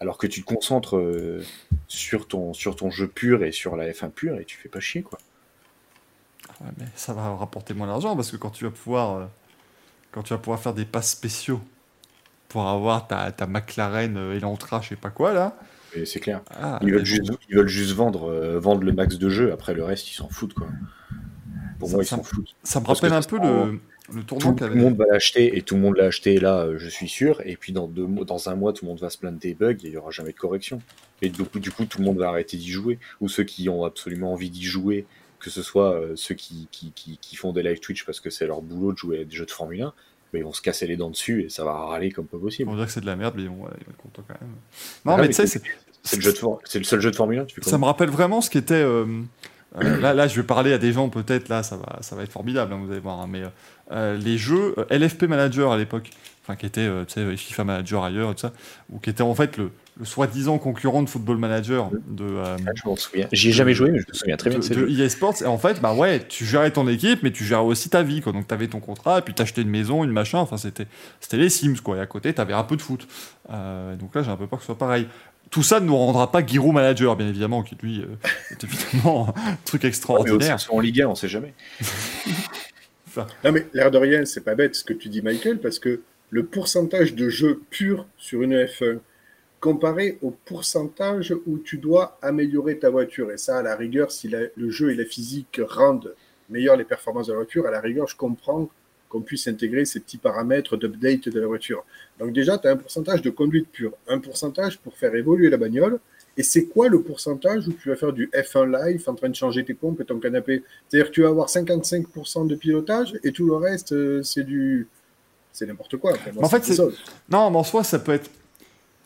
alors 0.00 0.18
que 0.18 0.26
tu 0.26 0.42
te 0.42 0.52
concentres 0.52 0.96
euh, 0.96 1.44
sur, 1.86 2.26
ton, 2.26 2.52
sur 2.52 2.74
ton 2.74 2.90
jeu 2.90 3.06
pur 3.06 3.44
et 3.44 3.52
sur 3.52 3.76
la 3.76 3.90
F1 3.90 4.10
pure 4.10 4.38
et 4.40 4.44
tu 4.44 4.56
fais 4.56 4.68
pas 4.68 4.80
chier 4.80 5.02
quoi. 5.02 5.18
Ouais, 6.60 6.70
mais 6.78 6.86
ça 6.96 7.12
va 7.12 7.34
rapporter 7.36 7.72
moins 7.72 7.86
d'argent 7.86 8.16
parce 8.16 8.32
que 8.32 8.36
quand 8.36 8.50
tu 8.50 8.64
vas 8.64 8.70
pouvoir, 8.72 9.16
euh, 9.16 9.24
quand 10.10 10.22
tu 10.24 10.32
vas 10.32 10.38
pouvoir 10.38 10.58
faire 10.58 10.74
des 10.74 10.84
passes 10.84 11.10
spéciaux 11.10 11.60
pour 12.48 12.66
avoir 12.66 13.06
ta, 13.06 13.30
ta 13.30 13.46
McLaren 13.46 14.16
Elantra, 14.32 14.80
je 14.80 14.90
sais 14.90 14.96
pas 14.96 15.10
quoi 15.10 15.32
là. 15.32 15.56
C'est 16.04 16.20
clair. 16.20 16.42
ah, 16.50 16.78
Ils 16.82 16.92
veulent 16.92 17.04
juste, 17.04 17.26
bon, 17.26 17.36
ils 17.48 17.56
veulent 17.56 17.68
juste 17.68 17.92
vendre, 17.92 18.30
euh, 18.30 18.58
vendre 18.58 18.82
le 18.84 18.92
max 18.92 19.16
de 19.18 19.28
jeux, 19.28 19.52
après 19.52 19.74
le 19.74 19.84
reste 19.84 20.10
ils 20.10 20.14
s'en 20.14 20.28
foutent 20.28 20.54
quoi. 20.54 20.68
Pour 21.78 21.88
Ça- 21.88 21.94
moi 21.94 22.02
ils 22.04 22.06
s'en 22.06 22.22
foutent. 22.22 22.54
Ça 22.62 22.80
me 22.80 22.86
rappelle 22.86 23.12
un 23.12 23.22
peu 23.22 23.36
le, 23.38 24.22
tournoi 24.22 24.52
tout 24.54 24.64
le 24.64 24.74
monde 24.74 24.96
va 24.96 25.04
l'acheter 25.10 25.56
et 25.56 25.62
tout 25.62 25.76
le 25.76 25.80
monde 25.80 25.96
l'a 25.96 26.04
acheté 26.06 26.38
là, 26.38 26.60
euh, 26.60 26.78
je 26.78 26.88
suis 26.88 27.08
sûr. 27.08 27.40
Et 27.46 27.56
puis 27.56 27.72
dans, 27.72 27.86
deux, 27.88 28.06
mois- 28.06 28.24
dans 28.24 28.48
un 28.48 28.54
mois, 28.54 28.72
tout 28.72 28.84
le 28.84 28.90
monde 28.90 29.00
va 29.00 29.08
se 29.10 29.16
plaindre 29.18 29.38
des 29.38 29.54
bugs 29.54 29.72
et 29.72 29.76
il 29.84 29.90
n'y 29.90 29.96
aura 29.96 30.10
jamais 30.10 30.32
de 30.32 30.36
correction. 30.38 30.80
Et 31.22 31.30
du 31.30 31.42
coup, 31.44 31.58
du 31.58 31.70
coup, 31.70 31.84
tout 31.86 31.98
le 31.98 32.04
monde 32.04 32.18
va 32.18 32.28
arrêter 32.28 32.56
d'y 32.58 32.70
jouer. 32.70 32.98
Ou 33.20 33.28
ceux 33.28 33.44
qui 33.44 33.68
ont 33.70 33.84
absolument 33.84 34.32
envie 34.32 34.50
d'y 34.50 34.62
jouer, 34.64 35.06
que 35.40 35.48
ce 35.50 35.62
soit 35.62 35.94
euh, 35.94 36.12
ceux 36.16 36.34
qui, 36.34 36.68
qui, 36.70 36.92
qui, 36.92 37.16
qui 37.18 37.36
font 37.36 37.52
des 37.52 37.62
live 37.62 37.80
Twitch 37.80 38.04
parce 38.04 38.20
que 38.20 38.28
c'est 38.30 38.46
leur 38.46 38.60
boulot 38.62 38.92
de 38.92 38.98
jouer 38.98 39.20
à 39.20 39.24
des 39.24 39.34
jeux 39.34 39.46
de 39.46 39.50
Formule 39.50 39.82
1, 39.82 39.92
mais 40.34 40.40
ils 40.40 40.44
vont 40.44 40.52
se 40.52 40.60
casser 40.60 40.86
les 40.86 40.96
dents 40.96 41.08
dessus 41.10 41.44
et 41.44 41.48
ça 41.48 41.64
va 41.64 41.72
râler 41.72 42.10
comme 42.10 42.26
pas 42.26 42.36
possible. 42.36 42.68
vont 42.68 42.76
dire 42.76 42.84
que 42.86 42.92
c'est 42.92 43.00
de 43.00 43.06
la 43.06 43.16
merde, 43.16 43.34
mais 43.36 43.44
bon, 43.44 43.64
ouais, 43.64 43.70
ils 43.80 43.84
vont 43.86 43.90
être 43.92 43.96
contents 44.02 44.22
quand 44.28 44.38
même. 44.40 44.50
Non, 45.06 45.12
Ah, 45.12 45.16
mais 45.16 45.22
mais 45.22 45.28
tu 45.28 45.34
sais, 45.34 45.46
c'est- 45.46 45.62
le, 46.16 46.32
For- 46.32 46.60
seul 46.64 47.00
jeu 47.00 47.10
de 47.10 47.16
Formule 47.16 47.38
1, 47.38 47.44
tu 47.46 47.54
fais 47.62 47.70
ça 47.70 47.78
me 47.78 47.84
rappelle 47.86 48.10
vraiment 48.10 48.40
ce 48.42 48.50
qui 48.50 48.58
était. 48.58 48.74
euh, 48.74 49.06
euh, 49.76 50.00
là, 50.00 50.12
là, 50.12 50.28
je 50.28 50.38
vais 50.40 50.46
parler 50.46 50.72
à 50.74 50.78
des 50.78 50.92
gens, 50.92 51.08
peut-être, 51.08 51.48
là, 51.48 51.62
ça 51.62 51.76
va, 51.76 51.98
ça 52.02 52.14
va 52.14 52.22
être 52.24 52.32
formidable, 52.32 52.72
hein, 52.74 52.80
vous 52.84 52.90
allez 52.90 53.00
voir. 53.00 53.20
hein, 53.20 53.26
mais 53.28 53.42
euh, 53.92 54.16
les 54.18 54.36
jeux 54.36 54.74
LFP 54.90 55.24
Manager 55.24 55.72
à 55.72 55.78
l'époque, 55.78 56.10
enfin, 56.42 56.56
qui 56.56 56.66
étaient, 56.66 56.80
euh, 56.82 57.04
tu 57.06 57.14
sais, 57.14 57.36
FIFA 57.36 57.64
Manager 57.64 58.04
ailleurs 58.04 58.30
et 58.30 58.34
tout 58.34 58.40
ça, 58.42 58.52
ou 58.90 58.98
qui 58.98 59.08
étaient 59.10 59.22
en 59.22 59.34
fait 59.34 59.56
le, 59.56 59.70
le 59.96 60.04
soi-disant 60.04 60.58
concurrent 60.58 61.02
de 61.02 61.08
Football 61.08 61.36
Manager 61.38 61.90
de. 62.08 62.24
euh, 62.24 62.56
Ah, 62.66 62.70
Je 62.74 62.82
m'en 62.88 62.96
souviens. 62.96 63.28
J'y 63.32 63.50
ai 63.50 63.52
jamais 63.52 63.74
joué, 63.74 63.90
mais 63.90 64.00
je 64.00 64.06
me 64.08 64.12
souviens 64.14 64.36
très 64.36 64.50
bien 64.50 64.58
de 64.58 64.66
de. 64.68 64.88
EA 65.02 65.08
Sports 65.08 65.42
et 65.42 65.46
en 65.46 65.58
fait 65.58 65.80
bah 65.80 65.94
ouais 65.94 66.26
tu 66.26 66.44
gérais 66.44 66.70
ton 66.72 66.88
équipe 66.88 67.22
mais 67.22 67.30
tu 67.30 67.44
gérais 67.44 67.62
aussi 67.62 67.90
ta 67.90 68.02
vie 68.02 68.20
quoi 68.20 68.32
donc 68.32 68.46
t'avais 68.48 68.66
ton 68.68 68.80
contrat 68.80 69.18
et 69.18 69.22
puis 69.22 69.34
t'achetais 69.34 69.62
une 69.62 69.70
maison 69.70 70.02
une 70.02 70.10
machin 70.10 70.38
enfin 70.38 70.56
c'était 70.56 70.86
c'était 71.20 71.36
les 71.36 71.48
Sims 71.48 71.76
quoi 71.82 71.96
et 71.96 72.00
à 72.00 72.06
côté 72.06 72.32
t'avais 72.32 72.54
un 72.54 72.64
peu 72.64 72.76
de 72.76 72.82
foot 72.82 73.06
Euh, 73.50 73.94
donc 73.96 74.14
là 74.14 74.22
j'ai 74.22 74.30
un 74.30 74.36
peu 74.36 74.46
peur 74.46 74.58
que 74.58 74.62
ce 74.64 74.66
soit 74.66 74.78
pareil 74.78 75.06
tout 75.50 75.62
ça 75.62 75.78
ne 75.78 75.86
nous 75.86 75.96
rendra 75.96 76.32
pas 76.32 76.44
Giroud 76.44 76.74
manager 76.74 77.14
bien 77.14 77.28
évidemment 77.28 77.62
qui 77.62 77.76
lui 77.80 78.00
euh, 78.00 78.06
est 78.50 78.64
évidemment 78.64 79.28
un 79.36 79.56
truc 79.64 79.82
Mais 79.84 79.88
aussi, 79.90 79.98
extraordinaire 79.98 80.56
en 80.70 80.80
Ligue 80.80 81.02
1, 81.02 81.08
on 81.08 81.14
sait 81.14 81.28
jamais. 81.28 81.54
Non, 83.44 83.52
mais 83.52 83.66
l'air 83.74 83.90
de 83.92 83.98
rien, 83.98 84.24
c'est 84.24 84.40
pas 84.44 84.56
bête 84.56 84.74
ce 84.74 84.82
que 84.82 84.92
tu 84.92 85.08
dis, 85.08 85.22
Michael, 85.22 85.58
parce 85.60 85.78
que 85.78 86.00
le 86.30 86.44
pourcentage 86.44 87.14
de 87.14 87.28
jeux 87.28 87.62
purs 87.70 88.06
sur 88.18 88.42
une 88.42 88.54
F1 88.54 88.98
comparé 89.68 90.18
au 90.20 90.30
pourcentage 90.30 91.34
où 91.46 91.56
tu 91.56 91.78
dois 91.78 92.18
améliorer 92.20 92.78
ta 92.78 92.90
voiture, 92.90 93.32
et 93.32 93.38
ça, 93.38 93.56
à 93.56 93.62
la 93.62 93.74
rigueur, 93.76 94.10
si 94.12 94.28
la- 94.28 94.48
le 94.54 94.68
jeu 94.68 94.90
et 94.90 94.94
la 94.94 95.06
physique 95.06 95.58
rendent 95.66 96.14
meilleures 96.50 96.76
les 96.76 96.84
performances 96.84 97.28
de 97.28 97.32
la 97.32 97.38
voiture, 97.38 97.66
à 97.66 97.70
la 97.70 97.80
rigueur, 97.80 98.06
je 98.06 98.14
comprends 98.14 98.68
qu'on 99.08 99.22
puisse 99.22 99.48
intégrer 99.48 99.86
ces 99.86 100.00
petits 100.00 100.18
paramètres 100.18 100.76
d'update 100.76 101.30
de 101.30 101.40
la 101.40 101.46
voiture. 101.46 101.82
Donc 102.18 102.34
déjà, 102.34 102.58
tu 102.58 102.68
as 102.68 102.72
un 102.72 102.76
pourcentage 102.76 103.22
de 103.22 103.30
conduite 103.30 103.68
pure, 103.72 103.92
un 104.06 104.18
pourcentage 104.18 104.78
pour 104.80 104.94
faire 104.98 105.14
évoluer 105.14 105.48
la 105.48 105.56
bagnole, 105.56 105.98
et 106.36 106.42
c'est 106.42 106.66
quoi 106.66 106.90
le 106.90 107.00
pourcentage 107.00 107.66
où 107.66 107.72
tu 107.72 107.88
vas 107.88 107.96
faire 107.96 108.12
du 108.12 108.28
F1 108.34 108.66
live 108.66 109.02
en 109.06 109.14
train 109.14 109.30
de 109.30 109.34
changer 109.34 109.64
tes 109.64 109.72
pompes 109.72 109.98
et 110.02 110.04
ton 110.04 110.18
canapé? 110.18 110.62
C'est-à-dire 110.90 111.08
que 111.08 111.14
tu 111.14 111.22
vas 111.22 111.28
avoir 111.28 111.48
55% 111.48 112.44
de 112.46 112.54
pilotage 112.54 113.14
et 113.24 113.32
tout 113.32 113.46
le 113.46 113.54
reste, 113.56 113.92
euh, 113.92 114.22
c'est 114.22 114.44
du. 114.44 114.88
C'est 115.52 115.64
n'importe 115.66 115.96
quoi. 115.96 116.10
Enfin, 116.12 116.32
moi, 116.34 116.44
En 116.44 116.48
fait, 116.50 116.68
non 117.30 117.50
mais 117.50 117.56
en 117.56 117.64
soi 117.64 117.82
ça 117.82 117.98
peut 117.98 118.12
être 118.12 118.28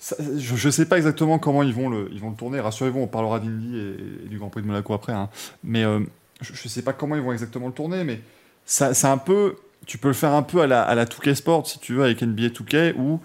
je, 0.00 0.56
je 0.56 0.70
sais 0.70 0.86
pas 0.86 0.96
exactement 0.96 1.38
comment 1.38 1.62
ils 1.62 1.74
vont 1.74 1.88
le, 1.88 2.08
ils 2.12 2.20
vont 2.20 2.30
le 2.30 2.36
tourner. 2.36 2.60
Rassurez-vous, 2.60 3.00
on 3.00 3.06
parlera 3.06 3.40
d'Indy 3.40 3.78
et, 3.78 4.28
du 4.28 4.38
Grand 4.38 4.48
Prix 4.48 4.62
de 4.62 4.66
Monaco 4.66 4.94
après. 4.94 5.12
hein. 5.12 5.28
Mais 5.64 5.84
euh, 5.84 6.00
je, 6.40 6.52
je 6.54 6.68
sais 6.68 6.82
pas 6.82 6.92
comment 6.92 7.16
ils 7.16 7.22
vont 7.22 7.32
exactement 7.32 7.66
le 7.66 7.72
tourner. 7.72 8.04
Mais 8.04 8.20
c'est 8.64 9.04
un 9.04 9.18
peu, 9.18 9.56
tu 9.86 9.98
peux 9.98 10.08
le 10.08 10.14
faire 10.14 10.32
un 10.32 10.42
peu 10.42 10.60
à 10.60 10.66
la, 10.66 10.82
à 10.82 10.94
la 10.94 11.04
2K 11.04 11.34
Sport 11.34 11.66
si 11.66 11.78
tu 11.78 11.94
veux 11.94 12.04
avec 12.04 12.22
NBA 12.22 12.48
2K 12.48 12.94
où 12.96 13.20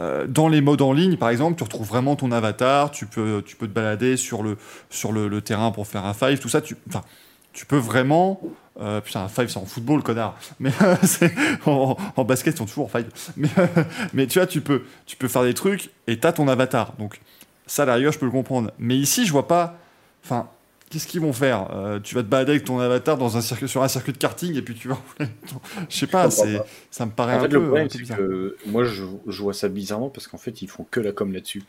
euh, 0.00 0.26
dans 0.26 0.48
les 0.48 0.60
modes 0.60 0.82
en 0.82 0.92
ligne, 0.92 1.16
par 1.16 1.28
exemple, 1.28 1.56
tu 1.56 1.64
retrouves 1.64 1.86
vraiment 1.86 2.16
ton 2.16 2.32
avatar. 2.32 2.90
Tu 2.90 3.06
peux, 3.06 3.42
tu 3.44 3.56
peux 3.56 3.66
te 3.66 3.72
balader 3.72 4.16
sur 4.16 4.42
le, 4.42 4.56
sur 4.90 5.12
le, 5.12 5.40
terrain 5.40 5.70
pour 5.70 5.86
faire 5.86 6.04
un 6.04 6.14
five, 6.14 6.38
tout 6.38 6.48
ça. 6.48 6.60
Tu, 6.60 6.76
tu 7.54 7.64
peux 7.66 7.78
vraiment. 7.78 8.40
Euh, 8.80 9.00
putain, 9.00 9.28
five, 9.28 9.48
c'est 9.48 9.58
en 9.58 9.64
football, 9.66 10.02
connard. 10.02 10.36
Mais 10.58 10.70
c'est- 11.04 11.32
en, 11.64 11.96
en 12.16 12.24
basket, 12.24 12.54
ils 12.54 12.58
sont 12.58 12.66
toujours 12.66 12.86
en 12.86 12.88
five. 12.98 13.06
Mais, 13.36 13.48
mais 14.12 14.26
tu 14.26 14.38
vois, 14.40 14.46
tu 14.48 14.60
peux, 14.60 14.82
tu 15.06 15.16
peux 15.16 15.28
faire 15.28 15.44
des 15.44 15.54
trucs 15.54 15.90
et 16.08 16.18
t'as 16.18 16.32
ton 16.32 16.48
avatar. 16.48 16.92
Donc, 16.98 17.20
ça, 17.66 17.84
à 17.84 17.86
la 17.86 17.94
rigueur, 17.94 18.12
je 18.12 18.18
peux 18.18 18.26
le 18.26 18.32
comprendre. 18.32 18.72
Mais 18.78 18.96
ici, 18.96 19.24
je 19.26 19.32
vois 19.32 19.46
pas. 19.46 19.78
Enfin, 20.24 20.48
qu'est-ce 20.90 21.06
qu'ils 21.06 21.20
vont 21.20 21.32
faire? 21.32 21.68
Euh, 21.72 22.00
Tu 22.00 22.16
vas 22.16 22.22
te 22.22 22.26
balader 22.26 22.50
avec 22.52 22.64
ton 22.64 22.80
avatar 22.80 23.16
dans 23.16 23.36
un 23.36 23.40
circuit, 23.40 23.68
sur 23.68 23.82
un 23.84 23.88
circuit 23.88 24.12
de 24.12 24.18
karting 24.18 24.56
et 24.56 24.62
puis 24.62 24.74
tu 24.74 24.88
vas. 24.88 24.98
je 25.88 25.96
sais 25.96 26.06
pas, 26.08 26.28
c'est, 26.30 26.58
pas. 26.58 26.66
ça 26.90 27.06
me 27.06 27.12
paraît 27.12 27.34
En 27.36 27.40
fait, 27.40 27.46
un 27.46 27.48
peu. 27.50 27.56
le 27.58 27.62
problème, 27.66 27.88
c'est 27.88 28.02
que 28.02 28.56
moi, 28.66 28.82
je, 28.84 29.04
je 29.28 29.42
vois 29.42 29.54
ça 29.54 29.68
bizarrement 29.68 30.10
parce 30.10 30.26
qu'en 30.26 30.38
fait, 30.38 30.62
ils 30.62 30.68
font 30.68 30.84
que 30.90 30.98
la 30.98 31.12
com 31.12 31.32
là-dessus. 31.32 31.62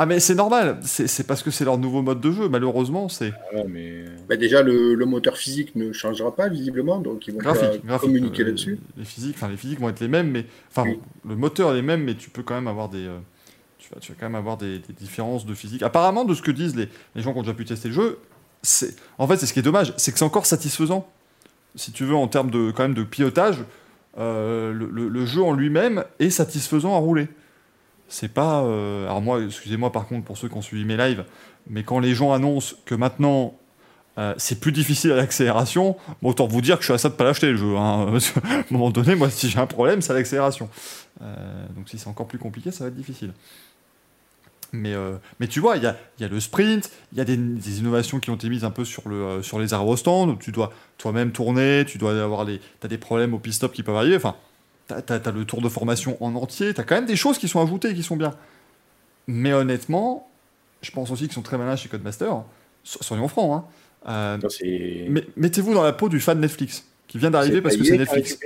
Ah, 0.00 0.06
mais 0.06 0.20
c'est 0.20 0.36
normal. 0.36 0.78
C'est, 0.84 1.26
parce 1.26 1.42
que 1.42 1.50
c'est 1.50 1.64
leur 1.64 1.76
nouveau 1.76 2.02
mode 2.02 2.20
de 2.20 2.30
jeu. 2.30 2.48
Malheureusement, 2.48 3.08
c'est. 3.08 3.32
Ouais, 3.52 3.64
mais. 3.68 4.04
Bah, 4.28 4.36
déjà, 4.36 4.62
le, 4.62 4.94
le 4.94 5.06
moteur 5.06 5.36
physique 5.36 5.74
ne 5.74 5.92
changera 5.92 6.34
pas, 6.36 6.48
visiblement, 6.48 7.00
donc 7.00 7.26
ils 7.26 7.32
vont 7.34 7.40
graphique, 7.40 7.82
pas 7.82 7.86
graphique, 7.88 8.06
communiquer 8.08 8.42
euh, 8.42 8.46
là-dessus. 8.46 8.78
Les 8.96 9.04
physiques, 9.04 9.34
enfin 9.36 9.48
les 9.48 9.56
physiques 9.56 9.80
vont 9.80 9.88
être 9.88 9.98
les 10.00 10.06
mêmes, 10.08 10.30
mais 10.30 10.46
enfin 10.70 10.84
Oui. 10.84 11.00
le 11.28 11.34
moteur 11.34 11.72
est 11.72 11.74
les 11.74 11.82
mêmes, 11.82 12.04
mais 12.04 12.14
tu 12.14 12.30
peux 12.30 12.42
quand 12.44 12.54
même 12.54 12.68
avoir 12.68 12.88
des, 12.88 13.06
euh, 13.06 13.18
tu 13.78 13.88
vas, 13.92 14.00
tu 14.00 14.12
vas 14.12 14.18
quand 14.20 14.26
même 14.26 14.36
avoir 14.36 14.56
des, 14.56 14.78
des 14.78 14.92
différences 14.96 15.44
de 15.46 15.54
physique. 15.54 15.82
Apparemment, 15.82 16.24
de 16.24 16.34
ce 16.34 16.42
que 16.42 16.52
disent 16.52 16.76
les, 16.76 16.88
les 17.16 17.22
gens 17.22 17.32
qui 17.32 17.38
ont 17.40 17.42
déjà 17.42 17.54
pu 17.54 17.64
tester 17.64 17.88
le 17.88 17.94
jeu, 17.94 18.18
c'est, 18.62 18.94
en 19.18 19.26
fait, 19.26 19.36
c'est 19.38 19.46
ce 19.46 19.52
qui 19.52 19.58
est 19.58 19.62
dommage, 19.62 19.92
c'est 19.96 20.12
que 20.12 20.18
c'est 20.18 20.24
encore 20.24 20.46
satisfaisant, 20.46 21.08
si 21.74 21.90
tu 21.90 22.04
veux, 22.04 22.14
en 22.14 22.28
termes 22.28 22.50
de 22.52 22.70
quand 22.70 22.82
même 22.84 22.94
de 22.94 23.02
pilotage, 23.02 23.64
euh, 24.18 24.72
le, 24.72 24.88
le- 24.92 25.08
le 25.08 25.26
jeu 25.26 25.42
en 25.42 25.54
lui-même 25.54 26.04
est 26.20 26.30
satisfaisant 26.30 26.94
à 26.94 26.98
rouler. 26.98 27.26
C'est 28.08 28.32
pas, 28.32 28.62
euh, 28.62 29.04
alors 29.04 29.20
moi, 29.20 29.40
excusez-moi 29.44 29.92
par 29.92 30.06
contre 30.06 30.24
pour 30.24 30.38
ceux 30.38 30.48
qui 30.48 30.56
ont 30.56 30.62
suivi 30.62 30.84
mes 30.86 30.96
lives, 30.96 31.24
mais 31.68 31.82
quand 31.82 31.98
les 31.98 32.14
gens 32.14 32.32
annoncent 32.32 32.74
que 32.86 32.94
maintenant 32.94 33.54
euh, 34.16 34.34
c'est 34.38 34.60
plus 34.60 34.72
difficile 34.72 35.12
à 35.12 35.16
l'accélération, 35.16 35.96
bon, 36.22 36.30
autant 36.30 36.46
vous 36.46 36.62
dire 36.62 36.76
que 36.76 36.82
je 36.82 36.86
suis 36.86 36.94
à 36.94 36.98
ça 36.98 37.10
de 37.10 37.14
pas 37.14 37.24
l'acheter 37.24 37.50
le 37.50 37.56
jeu. 37.58 37.76
hein, 37.76 38.18
qu'à 38.42 38.48
un 38.48 38.64
moment 38.70 38.90
donné, 38.90 39.14
moi, 39.14 39.28
si 39.28 39.50
j'ai 39.50 39.58
un 39.58 39.66
problème, 39.66 40.00
c'est 40.00 40.12
à 40.12 40.14
l'accélération. 40.14 40.70
Euh, 41.20 41.66
donc 41.76 41.88
si 41.88 41.98
c'est 41.98 42.08
encore 42.08 42.26
plus 42.26 42.38
compliqué, 42.38 42.70
ça 42.70 42.84
va 42.84 42.88
être 42.88 42.96
difficile. 42.96 43.32
Mais, 44.72 44.92
mais 45.40 45.46
tu 45.46 45.60
vois, 45.60 45.78
il 45.78 45.82
y 45.82 45.86
a, 45.86 45.96
y 46.20 46.24
a 46.24 46.28
le 46.28 46.40
sprint, 46.40 46.90
il 47.12 47.18
y 47.18 47.22
a 47.22 47.24
des, 47.24 47.78
innovations 47.78 48.20
qui 48.20 48.28
ont 48.28 48.34
été 48.34 48.50
mises 48.50 48.64
un 48.64 48.70
peu 48.70 48.84
sur, 48.84 49.08
le, 49.08 49.42
sur 49.42 49.58
les 49.58 49.72
aérostands, 49.72 50.28
où 50.28 50.36
tu 50.36 50.52
dois 50.52 50.74
toi-même 50.98 51.32
tourner, 51.32 51.86
tu 51.86 51.96
dois 51.96 52.22
avoir 52.22 52.44
les, 52.44 52.60
as 52.82 52.88
des 52.88 52.98
problèmes 52.98 53.32
au 53.32 53.38
pit-stop 53.38 53.72
qui 53.72 53.82
peuvent 53.82 53.96
arriver. 53.96 54.16
Enfin, 54.16 54.36
tu 54.88 55.12
as, 55.12 55.30
le 55.32 55.44
tour 55.44 55.60
de 55.60 55.68
formation 55.68 56.16
en 56.22 56.34
entier, 56.34 56.74
tu 56.74 56.80
as 56.80 56.84
quand 56.84 56.94
même 56.96 57.06
des 57.06 57.16
choses 57.16 57.38
qui 57.38 57.48
sont 57.48 57.62
ajoutées 57.62 57.90
et 57.90 57.94
qui 57.94 58.02
sont 58.02 58.16
bien. 58.16 58.34
Mais 59.26 59.52
honnêtement, 59.52 60.28
je 60.82 60.90
pense 60.90 61.10
aussi 61.10 61.24
qu'ils 61.24 61.32
sont 61.34 61.42
très 61.42 61.58
malins 61.58 61.76
chez 61.76 61.88
Codemaster. 61.88 62.42
So- 62.84 63.02
soyons 63.02 63.28
francs. 63.28 63.64
Hein. 64.06 64.38
Euh, 64.40 64.48
mais 65.10 65.24
mettez-vous 65.36 65.74
dans 65.74 65.82
la 65.82 65.92
peau 65.92 66.08
du 66.08 66.20
fan 66.20 66.40
Netflix 66.40 66.84
qui 67.06 67.18
vient 67.18 67.30
d'arriver 67.30 67.60
parce 67.60 67.76
que 67.76 67.84
c'est 67.84 67.94
a 67.94 67.98
Netflix. 67.98 68.38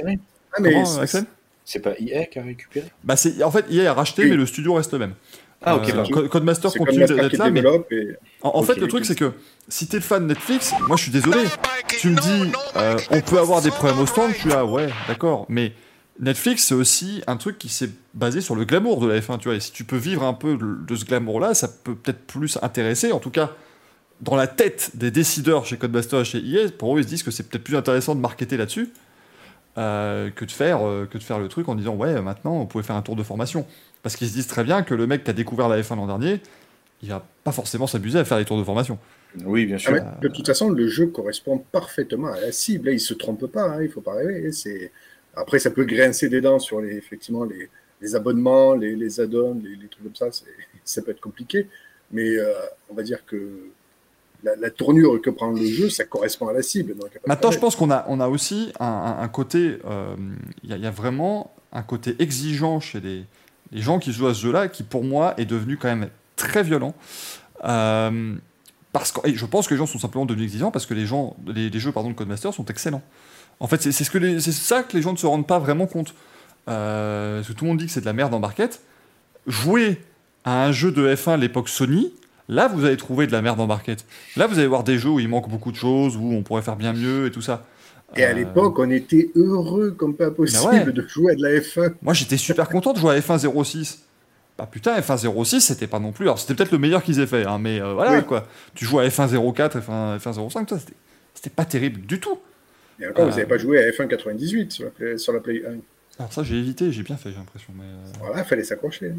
Ah, 0.54 0.60
mais 0.60 0.72
Comment, 0.72 0.84
c'est- 0.84 1.00
Axel? 1.00 1.24
C'est 1.64 1.78
pas 1.78 1.92
EA 2.00 2.24
qui 2.24 2.38
a 2.40 2.42
récupéré 2.42 2.86
bah 3.04 3.14
c'est, 3.16 3.42
En 3.44 3.50
fait, 3.52 3.66
EA 3.70 3.90
a 3.90 3.94
racheté, 3.94 4.24
Oui. 4.24 4.30
mais 4.30 4.36
le 4.36 4.46
studio 4.46 4.74
reste 4.74 4.92
le 4.92 4.98
même. 4.98 5.14
Ah, 5.64 5.76
ok, 5.76 5.94
Euh, 5.94 6.28
Codemaster 6.28 6.72
continue 6.72 7.04
d'être 7.04 7.36
là, 7.38 7.50
mais 7.50 7.62
et... 7.92 8.16
en, 8.42 8.62
fait, 8.64 8.76
le 8.78 8.88
truc, 8.88 9.04
c'est 9.04 9.14
que 9.14 9.32
si 9.68 9.86
t'es 9.86 9.98
le 9.98 10.02
fan 10.02 10.26
Netflix, 10.26 10.72
moi 10.88 10.96
je 10.96 11.04
suis 11.04 11.12
désolé. 11.12 11.38
Tu 11.86 12.08
me 12.10 12.16
dis, 12.20 12.52
euh, 12.76 12.98
on 13.10 13.20
peut 13.20 13.38
avoir 13.38 13.62
des 13.62 13.70
problèmes 13.70 14.00
au 14.00 14.06
stand, 14.06 14.32
tu 14.34 14.52
as, 14.52 14.64
ouais, 14.64 14.88
d'accord, 15.06 15.46
mais 15.48 15.72
Netflix, 16.20 16.64
c'est 16.64 16.74
aussi 16.74 17.22
un 17.26 17.36
truc 17.36 17.58
qui 17.58 17.68
s'est 17.68 17.90
basé 18.14 18.40
sur 18.40 18.54
le 18.54 18.64
glamour 18.64 19.00
de 19.00 19.08
la 19.08 19.18
F1, 19.20 19.38
tu 19.38 19.48
vois. 19.48 19.56
Et 19.56 19.60
si 19.60 19.72
tu 19.72 19.84
peux 19.84 19.96
vivre 19.96 20.22
un 20.24 20.34
peu 20.34 20.56
de 20.58 20.94
ce 20.94 21.04
glamour-là, 21.04 21.54
ça 21.54 21.68
peut 21.68 21.94
peut-être 21.94 22.26
plus 22.26 22.58
intéresser, 22.62 23.12
en 23.12 23.18
tout 23.18 23.30
cas. 23.30 23.52
Dans 24.20 24.36
la 24.36 24.46
tête 24.46 24.92
des 24.94 25.10
décideurs 25.10 25.64
chez 25.66 25.76
Codemaster 25.78 26.20
et 26.20 26.24
chez 26.24 26.38
EA, 26.38 26.68
pour 26.70 26.94
eux, 26.96 27.00
ils 27.00 27.04
se 27.04 27.08
disent 27.08 27.22
que 27.24 27.32
c'est 27.32 27.48
peut-être 27.48 27.64
plus 27.64 27.76
intéressant 27.76 28.14
de 28.14 28.20
marketer 28.20 28.56
là-dessus 28.56 28.90
euh, 29.78 30.30
que, 30.30 30.44
de 30.44 30.50
faire, 30.52 30.86
euh, 30.86 31.06
que 31.10 31.18
de 31.18 31.22
faire 31.22 31.40
le 31.40 31.48
truc 31.48 31.68
en 31.68 31.74
disant 31.74 31.96
Ouais, 31.96 32.20
maintenant, 32.20 32.58
vous 32.60 32.66
pouvez 32.66 32.84
faire 32.84 32.94
un 32.94 33.02
tour 33.02 33.16
de 33.16 33.22
formation. 33.24 33.66
Parce 34.04 34.14
qu'ils 34.14 34.28
se 34.28 34.34
disent 34.34 34.46
très 34.46 34.62
bien 34.64 34.82
que 34.82 34.94
le 34.94 35.06
mec 35.08 35.24
qui 35.24 35.30
a 35.30 35.32
découvert 35.32 35.68
la 35.68 35.80
F1 35.80 35.96
l'an 35.96 36.06
dernier, 36.06 36.40
il 37.02 37.08
va 37.08 37.26
pas 37.42 37.52
forcément 37.52 37.86
s'amuser 37.88 38.18
à 38.18 38.24
faire 38.24 38.38
les 38.38 38.44
tours 38.44 38.58
de 38.58 38.64
formation. 38.64 38.98
Oui, 39.44 39.64
bien 39.66 39.76
Ah, 39.76 39.78
sûr. 39.78 39.92
mais 39.92 40.00
de 40.20 40.28
toute 40.28 40.46
façon, 40.46 40.68
le 40.70 40.86
jeu 40.86 41.06
correspond 41.06 41.58
parfaitement 41.72 42.28
à 42.28 42.38
la 42.38 42.52
cible. 42.52 42.86
Là, 42.86 42.92
il 42.92 43.00
se 43.00 43.14
trompe 43.14 43.46
pas, 43.46 43.62
hein, 43.64 43.82
il 43.82 43.88
faut 43.90 44.02
pas 44.02 44.12
rêver. 44.14 44.52
C'est... 44.52 44.92
Après, 45.34 45.58
ça 45.58 45.70
peut 45.70 45.84
grincer 45.84 46.28
des 46.28 46.40
dents 46.40 46.58
sur 46.58 46.80
les, 46.80 46.96
effectivement, 46.96 47.44
les, 47.44 47.68
les 48.00 48.14
abonnements, 48.14 48.74
les, 48.74 48.94
les 48.96 49.20
add-ons, 49.20 49.60
les, 49.62 49.76
les 49.76 49.88
trucs 49.88 50.04
comme 50.04 50.14
ça. 50.14 50.26
Ça 50.84 51.00
peut 51.00 51.12
être 51.12 51.20
compliqué. 51.20 51.68
Mais 52.10 52.36
euh, 52.36 52.52
on 52.90 52.94
va 52.94 53.02
dire 53.04 53.24
que 53.24 53.68
la, 54.42 54.56
la 54.56 54.68
tournure 54.70 55.22
que 55.22 55.30
prend 55.30 55.52
le 55.52 55.64
jeu, 55.64 55.88
ça 55.88 56.04
correspond 56.04 56.48
à 56.48 56.52
la 56.52 56.60
cible. 56.62 56.96
donc 56.96 57.08
Maintenant, 57.26 57.52
je 57.52 57.58
pense 57.60 57.76
qu'on 57.76 57.90
a, 57.92 58.04
on 58.08 58.18
a 58.18 58.26
aussi 58.28 58.72
un, 58.80 58.86
un- 58.86 59.22
un 59.22 59.28
côté. 59.28 59.78
euh, 59.84 60.16
Il 60.64 60.70
y, 60.70 60.72
a- 60.72 60.76
il 60.76 60.82
y 60.82 60.86
a 60.86 60.90
vraiment 60.90 61.54
un 61.72 61.82
côté 61.84 62.16
exigeant 62.18 62.80
chez 62.80 63.00
les, 63.00 63.24
les 63.70 63.80
gens 63.80 64.00
qui 64.00 64.12
jouent 64.12 64.26
à 64.26 64.34
ce 64.34 64.40
jeu-là, 64.42 64.66
qui 64.68 64.82
pour 64.82 65.04
moi 65.04 65.34
est 65.38 65.46
devenu 65.46 65.76
quand 65.76 65.88
même 65.88 66.10
très 66.36 66.64
violent. 66.64 66.94
Euh, 67.64 68.34
parce 68.92 69.12
que, 69.12 69.26
et 69.28 69.34
je 69.34 69.46
pense 69.46 69.68
que 69.68 69.74
les 69.74 69.78
gens 69.78 69.86
sont 69.86 69.98
simplement 70.00 70.26
devenus 70.26 70.46
exigeants 70.46 70.70
parce 70.72 70.84
que 70.86 70.94
les, 70.94 71.06
gens, 71.06 71.36
les, 71.46 71.70
les 71.70 71.78
jeux 71.78 71.92
pardon, 71.92 72.10
de 72.10 72.14
Codemaster 72.14 72.52
sont 72.52 72.64
excellents. 72.66 73.02
En 73.60 73.66
fait, 73.68 73.80
c'est 73.82 73.92
ce 74.04 74.10
que 74.10 74.18
les- 74.18 74.40
c'est 74.40 74.52
ça 74.52 74.82
que 74.82 74.96
les 74.96 75.02
gens 75.02 75.12
ne 75.12 75.18
se 75.18 75.26
rendent 75.26 75.46
pas 75.46 75.58
vraiment 75.58 75.86
compte. 75.86 76.14
Euh, 76.68 77.36
parce 77.38 77.48
que 77.48 77.52
tout 77.52 77.64
le 77.64 77.70
monde 77.70 77.78
dit 77.78 77.86
que 77.86 77.92
c'est 77.92 78.00
de 78.00 78.06
la 78.06 78.12
merde 78.12 78.32
en 78.34 78.40
barquette. 78.40 78.80
Jouer 79.46 80.00
à 80.44 80.64
un 80.64 80.72
jeu 80.72 80.92
de 80.92 81.14
F1 81.14 81.32
à 81.34 81.36
l'époque 81.36 81.68
Sony, 81.68 82.12
là 82.48 82.68
vous 82.68 82.84
allez 82.84 82.96
trouver 82.96 83.26
de 83.26 83.32
la 83.32 83.42
merde 83.42 83.60
en 83.60 83.66
barquette. 83.66 84.04
Là 84.36 84.46
vous 84.46 84.58
allez 84.58 84.68
voir 84.68 84.84
des 84.84 84.98
jeux 84.98 85.10
où 85.10 85.20
il 85.20 85.28
manque 85.28 85.48
beaucoup 85.48 85.70
de 85.72 85.76
choses, 85.76 86.16
où 86.16 86.32
on 86.32 86.42
pourrait 86.42 86.62
faire 86.62 86.76
bien 86.76 86.92
mieux 86.92 87.26
et 87.26 87.30
tout 87.30 87.42
ça. 87.42 87.64
Et 88.14 88.24
à 88.24 88.30
Euh, 88.30 88.32
l'époque, 88.34 88.78
on 88.78 88.90
était 88.90 89.30
heureux 89.36 89.92
comme 89.92 90.14
pas 90.14 90.30
possible 90.30 90.70
ouais. 90.72 90.92
de 90.92 91.06
jouer 91.08 91.32
à 91.32 91.34
de 91.34 91.42
la 91.42 91.60
F1. 91.60 91.94
Moi 92.02 92.14
j'étais 92.14 92.36
super 92.36 92.68
content 92.68 92.92
de 92.92 92.98
jouer 92.98 93.14
à 93.16 93.20
F1 93.20 93.38
06. 93.38 94.02
Bah 94.58 94.68
putain, 94.70 95.00
F1 95.00 95.16
06 95.44 95.60
c'était 95.62 95.86
pas 95.86 95.98
non 95.98 96.12
plus. 96.12 96.26
Alors 96.26 96.38
c'était 96.38 96.54
peut-être 96.54 96.72
le 96.72 96.78
meilleur 96.78 97.02
qu'ils 97.02 97.18
aient 97.20 97.26
fait, 97.26 97.46
hein, 97.46 97.58
mais 97.58 97.80
euh, 97.80 97.94
voilà 97.94 98.18
Oui. 98.18 98.24
quoi. 98.24 98.46
Tu 98.74 98.84
joues 98.84 98.98
à 99.00 99.06
F1 99.08 99.26
04, 99.28 99.78
F1, 99.80 100.18
F1 100.18 100.32
05, 100.50 100.66
toi 100.66 100.78
c'était- 100.78 100.92
c'était 101.34 101.50
pas 101.50 101.64
terrible 101.64 102.02
du 102.02 102.20
tout. 102.20 102.38
Et 103.02 103.06
encore, 103.08 103.24
vous 103.26 103.32
Euh. 103.32 103.34
n'avez 103.36 103.46
pas 103.48 103.58
joué 103.58 103.78
à 103.84 103.90
F1 103.90 104.06
98 104.08 104.72
sur 104.72 104.84
la 104.84 104.90
Play, 104.90 105.18
sur 105.18 105.32
la 105.32 105.40
Play 105.40 105.62
1. 105.66 105.76
Alors 106.18 106.32
ça 106.32 106.42
j'ai 106.42 106.56
évité, 106.56 106.92
j'ai 106.92 107.02
bien 107.02 107.16
fait 107.16 107.30
j'ai 107.30 107.36
l'impression. 107.36 107.72
Mais 107.76 107.84
euh, 107.84 108.12
Voilà, 108.20 108.38
il 108.42 108.44
fallait 108.44 108.64
s'accrocher. 108.64 109.12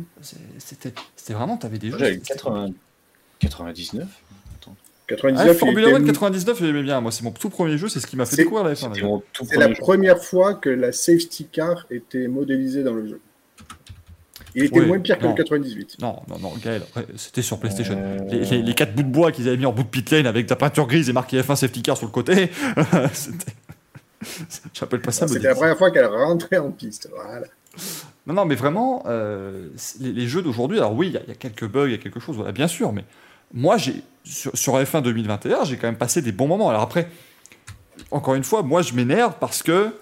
c'était 0.59 0.93
c'était 1.15 1.33
vraiment, 1.33 1.57
t'avais 1.57 1.77
des 1.79 1.87
jeux. 1.87 1.97
Moi, 1.97 1.99
J'avais 2.07 2.13
c'était- 2.19 2.33
80... 2.35 2.69
99 3.39 4.07
Ah, 4.65 4.69
99, 5.07 5.47
il 5.55 5.59
Formula 5.59 5.87
était- 5.87 5.95
One 5.97 6.05
99 6.05 6.59
j'aimais 6.59 6.81
bien. 6.83 7.01
Moi 7.01 7.11
c'est 7.11 7.23
mon 7.23 7.31
tout 7.31 7.49
premier 7.49 7.77
jeu, 7.77 7.89
c'est 7.89 7.99
ce 7.99 8.07
qui 8.07 8.15
m'a 8.15 8.25
fait 8.25 8.37
découvrir 8.37 8.63
la 8.63 8.73
F1. 8.73 8.75
C'était 8.75 8.89
d'ailleurs. 8.93 9.09
mon 9.09 9.23
tout 9.33 9.45
C'est 9.49 9.57
la 9.57 9.69
première 9.69 10.23
fois 10.23 10.53
que 10.55 10.69
la 10.69 10.91
safety 10.93 11.47
car 11.51 11.85
était 11.91 12.27
modélisée 12.27 12.83
dans 12.83 12.93
le 12.93 13.07
jeu. 13.07 13.19
Il 14.55 14.63
était 14.65 14.79
Oui, 14.79 14.85
moins 14.85 14.99
pire 14.99 15.17
que 15.17 15.23
non. 15.23 15.29
le 15.31 15.35
98. 15.35 15.97
Non, 15.99 16.21
non, 16.27 16.37
non, 16.39 16.53
Gaël, 16.63 16.83
c'était 17.15 17.41
sur 17.41 17.59
PlayStation. 17.59 17.95
Euh, 17.97 18.17
Les, 18.29 18.39
les- 18.45 18.61
les 18.61 18.73
quatre 18.75 18.93
bouts 18.93 19.03
de 19.03 19.07
bois 19.07 19.31
qu'ils 19.31 19.47
avaient 19.47 19.57
mis 19.57 19.65
en 19.65 19.71
bout 19.73 19.83
de 19.83 19.87
pit 19.87 20.09
lane 20.11 20.27
avec 20.27 20.45
de 20.45 20.49
la 20.51 20.55
peinture 20.55 20.85
grise 20.87 21.09
et 21.09 21.13
marqué 21.13 21.39
F1 21.41 21.55
safety 21.55 21.81
car 21.81 21.97
sur 21.97 22.05
le 22.07 22.11
côté, 22.11 22.51
c'était. 23.13 23.51
J'appelle 24.73 25.01
pas 25.01 25.11
ça 25.11 25.27
C'était 25.27 25.47
la 25.47 25.55
première 25.55 25.77
fois 25.77 25.91
qu'elle 25.91 26.05
rentrait 26.05 26.57
en 26.57 26.71
piste. 26.71 27.09
Voilà. 27.13 27.45
Non, 28.27 28.33
non, 28.35 28.45
mais 28.45 28.55
vraiment, 28.55 29.03
euh, 29.07 29.67
les, 29.99 30.13
les 30.13 30.27
jeux 30.27 30.41
d'aujourd'hui, 30.41 30.77
alors 30.77 30.93
oui, 30.93 31.07
il 31.07 31.13
y, 31.13 31.17
a- 31.17 31.21
il 31.23 31.29
y 31.29 31.31
a 31.31 31.35
quelques 31.35 31.67
bugs, 31.67 31.87
il 31.87 31.91
y 31.91 31.95
a 31.95 31.97
quelque 31.97 32.19
chose, 32.21 32.35
voilà, 32.37 32.51
bien 32.53 32.67
sûr, 32.69 32.93
mais 32.93 33.03
moi, 33.53 33.77
j'ai 33.77 33.95
sur, 34.23 34.55
sur 34.57 34.75
F1 34.79 35.01
2021, 35.01 35.65
j'ai 35.65 35.75
quand 35.77 35.87
même 35.87 35.97
passé 35.97 36.21
des 36.21 36.31
bons 36.31 36.47
moments. 36.47 36.69
Alors 36.69 36.81
après, 36.83 37.09
encore 38.11 38.35
une 38.35 38.43
fois, 38.45 38.63
moi, 38.63 38.81
je 38.81 38.93
m'énerve 38.93 39.33
parce 39.39 39.61
que 39.61 39.93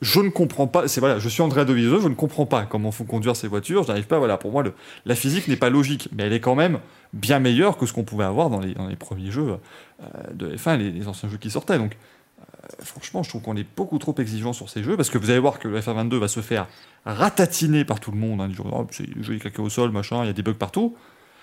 je 0.00 0.20
ne 0.20 0.28
comprends 0.28 0.66
pas, 0.68 0.86
c'est 0.86 1.00
voilà, 1.00 1.18
je 1.18 1.28
suis 1.28 1.42
Andrea 1.42 1.64
Dovizioso, 1.64 2.00
je 2.00 2.08
ne 2.08 2.14
comprends 2.14 2.46
pas 2.46 2.64
comment 2.66 2.92
font 2.92 3.04
conduire 3.04 3.34
ces 3.34 3.48
voitures, 3.48 3.82
je 3.82 3.88
n'arrive 3.88 4.06
pas, 4.06 4.18
voilà, 4.18 4.36
pour 4.36 4.52
moi, 4.52 4.62
le- 4.62 4.72
la 5.06 5.14
physique 5.14 5.48
n'est 5.48 5.56
pas 5.56 5.70
logique, 5.70 6.08
mais 6.16 6.24
elle 6.24 6.32
est 6.32 6.40
quand 6.40 6.54
même 6.54 6.78
bien 7.12 7.40
meilleure 7.40 7.76
que 7.76 7.86
ce 7.86 7.92
qu'on 7.92 8.04
pouvait 8.04 8.24
avoir 8.24 8.50
dans 8.50 8.60
les, 8.60 8.74
premiers 8.96 9.30
jeux 9.30 9.56
euh, 10.02 10.06
de 10.32 10.54
F1, 10.56 10.76
les, 10.76 11.08
anciens 11.08 11.28
jeux 11.28 11.38
qui 11.38 11.50
sortaient, 11.50 11.78
donc 11.78 11.96
euh, 12.38 12.44
franchement, 12.84 13.22
je 13.24 13.30
trouve 13.30 13.42
qu'on 13.42 13.56
est 13.56 13.66
beaucoup 13.76 13.98
trop 13.98 14.14
exigeant 14.18 14.52
sur 14.52 14.68
ces 14.70 14.84
jeux 14.84 14.96
parce 14.96 15.10
que 15.10 15.18
vous 15.18 15.30
allez 15.30 15.40
voir 15.40 15.58
que 15.58 15.66
le 15.66 15.80
F1 15.80 15.94
22 15.94 16.18
va 16.18 16.28
se 16.28 16.40
faire 16.40 16.68
ratatiner 17.04 17.84
par 17.84 17.98
tout 17.98 18.10
le 18.12 18.18
monde. 18.18 18.40
Hein, 18.40 18.50
genre, 18.52 18.66
Oh, 18.72 18.86
c'est 18.90 19.06
joli 19.22 19.40
caca 19.40 19.62
au 19.62 19.68
sol, 19.68 19.90
machin, 19.90 20.22
il 20.22 20.26
y 20.26 20.30
a 20.30 20.32
des 20.32 20.42
bugs 20.42 20.52
partout. 20.54 20.94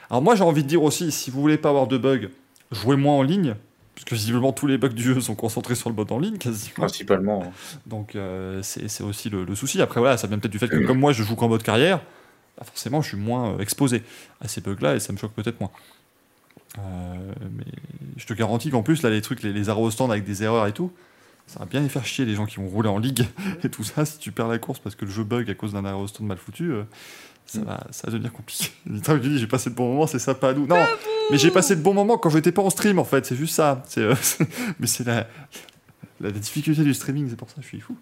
Alors 0.09 0.21
moi, 0.21 0.35
j'ai 0.35 0.43
envie 0.43 0.63
de 0.63 0.67
dire 0.67 0.83
aussi, 0.83 1.11
si 1.11 1.31
vous 1.31 1.41
voulez 1.41 1.57
pas 1.57 1.69
avoir 1.69 1.87
de 1.87 1.97
bugs, 1.97 2.29
jouez 2.71 2.95
moins 2.95 3.15
en 3.15 3.23
ligne, 3.23 3.55
puisque 3.95 4.13
visiblement 4.13 4.51
tous 4.53 4.67
les 4.67 4.77
bugs 4.77 4.89
du 4.89 5.01
jeu 5.01 5.19
sont 5.21 5.35
concentrés 5.35 5.73
sur 5.75 5.89
le 5.89 5.95
mode 5.95 6.11
en 6.11 6.19
ligne, 6.19 6.37
quasiment. 6.37 6.75
Principalement. 6.75 7.43
hein. 7.45 7.51
Donc 7.87 8.15
euh, 8.15 8.61
c'est 8.61 9.01
aussi 9.03 9.29
le, 9.29 9.43
le 9.45 9.55
souci. 9.55 9.81
Après, 9.81 9.99
voilà, 9.99 10.17
ça 10.17 10.27
vient 10.27 10.37
peut-être 10.37 10.51
du 10.51 10.59
fait 10.59 10.67
que 10.69 10.85
comme 10.85 10.99
moi, 10.99 11.13
je 11.13 11.23
joue 11.23 11.35
qu'en 11.35 11.47
mode 11.49 11.63
carrière, 11.63 11.99
bah, 12.57 12.63
forcément, 12.65 13.01
je 13.01 13.07
suis 13.09 13.17
moins 13.17 13.51
euh, 13.53 13.59
exposé 13.59 14.03
à 14.41 14.47
ces 14.47 14.61
bugs-là 14.61 14.95
et 14.95 14.99
ça 14.99 15.11
me 15.13 15.17
choque 15.17 15.33
peut-être 15.33 15.59
moins. 15.59 15.71
Euh, 16.77 16.81
mais 17.57 17.65
je 18.17 18.25
te 18.25 18.33
garantis 18.33 18.69
qu'en 18.69 18.83
plus, 18.83 19.01
là, 19.01 19.09
les 19.09 19.21
trucs, 19.21 19.41
les, 19.43 19.53
les 19.53 19.69
arrows 19.69 19.91
stand 19.91 20.11
avec 20.11 20.25
des 20.25 20.43
erreurs 20.43 20.67
et 20.67 20.73
tout, 20.73 20.91
Ça 21.47 21.59
va 21.59 21.65
bien 21.65 21.79
les 21.81 21.89
faire 21.89 22.05
chier 22.05 22.25
les 22.25 22.35
gens 22.35 22.45
qui 22.45 22.57
vont 22.57 22.67
rouler 22.67 22.89
en 22.89 22.97
ligue 22.97 23.25
et 23.63 23.69
tout 23.69 23.83
ça. 23.83 24.05
Si 24.05 24.17
tu 24.19 24.31
perds 24.31 24.47
la 24.49 24.57
course 24.57 24.79
parce 24.79 24.95
que 24.95 25.05
le 25.05 25.11
jeu 25.11 25.23
bug 25.23 25.49
à 25.49 25.53
cause 25.53 25.73
d'un 25.73 25.85
aérostone 25.85 26.27
mal 26.27 26.37
foutu, 26.37 26.71
euh, 26.71 26.83
ça, 27.45 27.59
va, 27.61 27.87
ça 27.91 28.07
va 28.07 28.11
devenir 28.13 28.33
compliqué. 28.33 28.71
Putain, 28.85 29.15
je 29.15 29.21
dis, 29.21 29.39
j'ai 29.39 29.47
passé 29.47 29.69
de 29.69 29.75
bons 29.75 29.87
moments, 29.87 30.07
c'est 30.07 30.19
ça 30.19 30.33
pas 30.33 30.53
nous. 30.53 30.65
Non, 30.67 30.83
mais 31.31 31.37
j'ai 31.37 31.51
passé 31.51 31.75
de 31.75 31.81
bons 31.81 31.93
moments 31.93 32.17
quand 32.17 32.29
j'étais 32.29 32.51
pas 32.51 32.61
en 32.61 32.69
stream 32.69 32.99
en 32.99 33.03
fait, 33.03 33.25
c'est 33.25 33.35
juste 33.35 33.55
ça. 33.55 33.83
C'est, 33.87 34.01
euh, 34.01 34.15
mais 34.79 34.87
c'est 34.87 35.05
la, 35.05 35.27
la 36.21 36.31
difficulté 36.31 36.83
du 36.83 36.93
streaming, 36.93 37.27
c'est 37.29 37.35
pour 37.35 37.49
ça 37.49 37.55
que 37.55 37.61
je 37.61 37.67
suis 37.67 37.79
fou. 37.79 37.97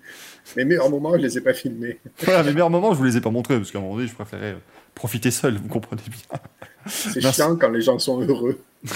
Mes 0.56 0.66
meilleurs 0.66 0.90
moments, 0.90 1.14
je 1.14 1.22
les 1.22 1.38
ai 1.38 1.42
pas 1.42 1.54
filmés. 1.54 2.00
Voilà, 2.24 2.44
mes 2.44 2.52
meilleurs 2.52 2.70
moments, 2.70 2.94
je 2.94 2.98
vous 2.98 3.04
les 3.04 3.18
ai 3.18 3.22
pas 3.22 3.32
montrés 3.32 3.58
parce 3.58 3.72
qu'à 3.72 3.80
un 3.80 3.82
moment 3.82 3.96
donné, 3.96 4.08
je 4.08 4.16
préférais 4.16 4.54
euh, 4.54 4.60
profiter 4.96 5.32
seul, 5.32 5.58
vous 5.58 5.68
comprenez 5.68 6.02
bien. 6.08 6.40
C'est 6.86 7.22
chiant 7.22 7.56
quand 7.56 7.70
les 7.70 7.82
gens 7.82 8.00
sont 8.00 8.22
heureux. 8.22 8.60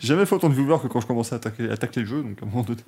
J'ai 0.00 0.08
jamais 0.08 0.26
fait 0.26 0.34
autant 0.34 0.48
de 0.48 0.54
viewers 0.54 0.78
que 0.82 0.86
quand 0.86 1.00
je 1.00 1.06
commençais 1.06 1.34
à 1.34 1.36
attaquer, 1.36 1.68
à 1.70 1.76
tacler 1.76 2.02
le 2.02 2.08
jeu, 2.08 2.22
donc 2.22 2.40
à 2.42 2.44
un 2.44 2.48
moment 2.48 2.62
donné. 2.62 2.82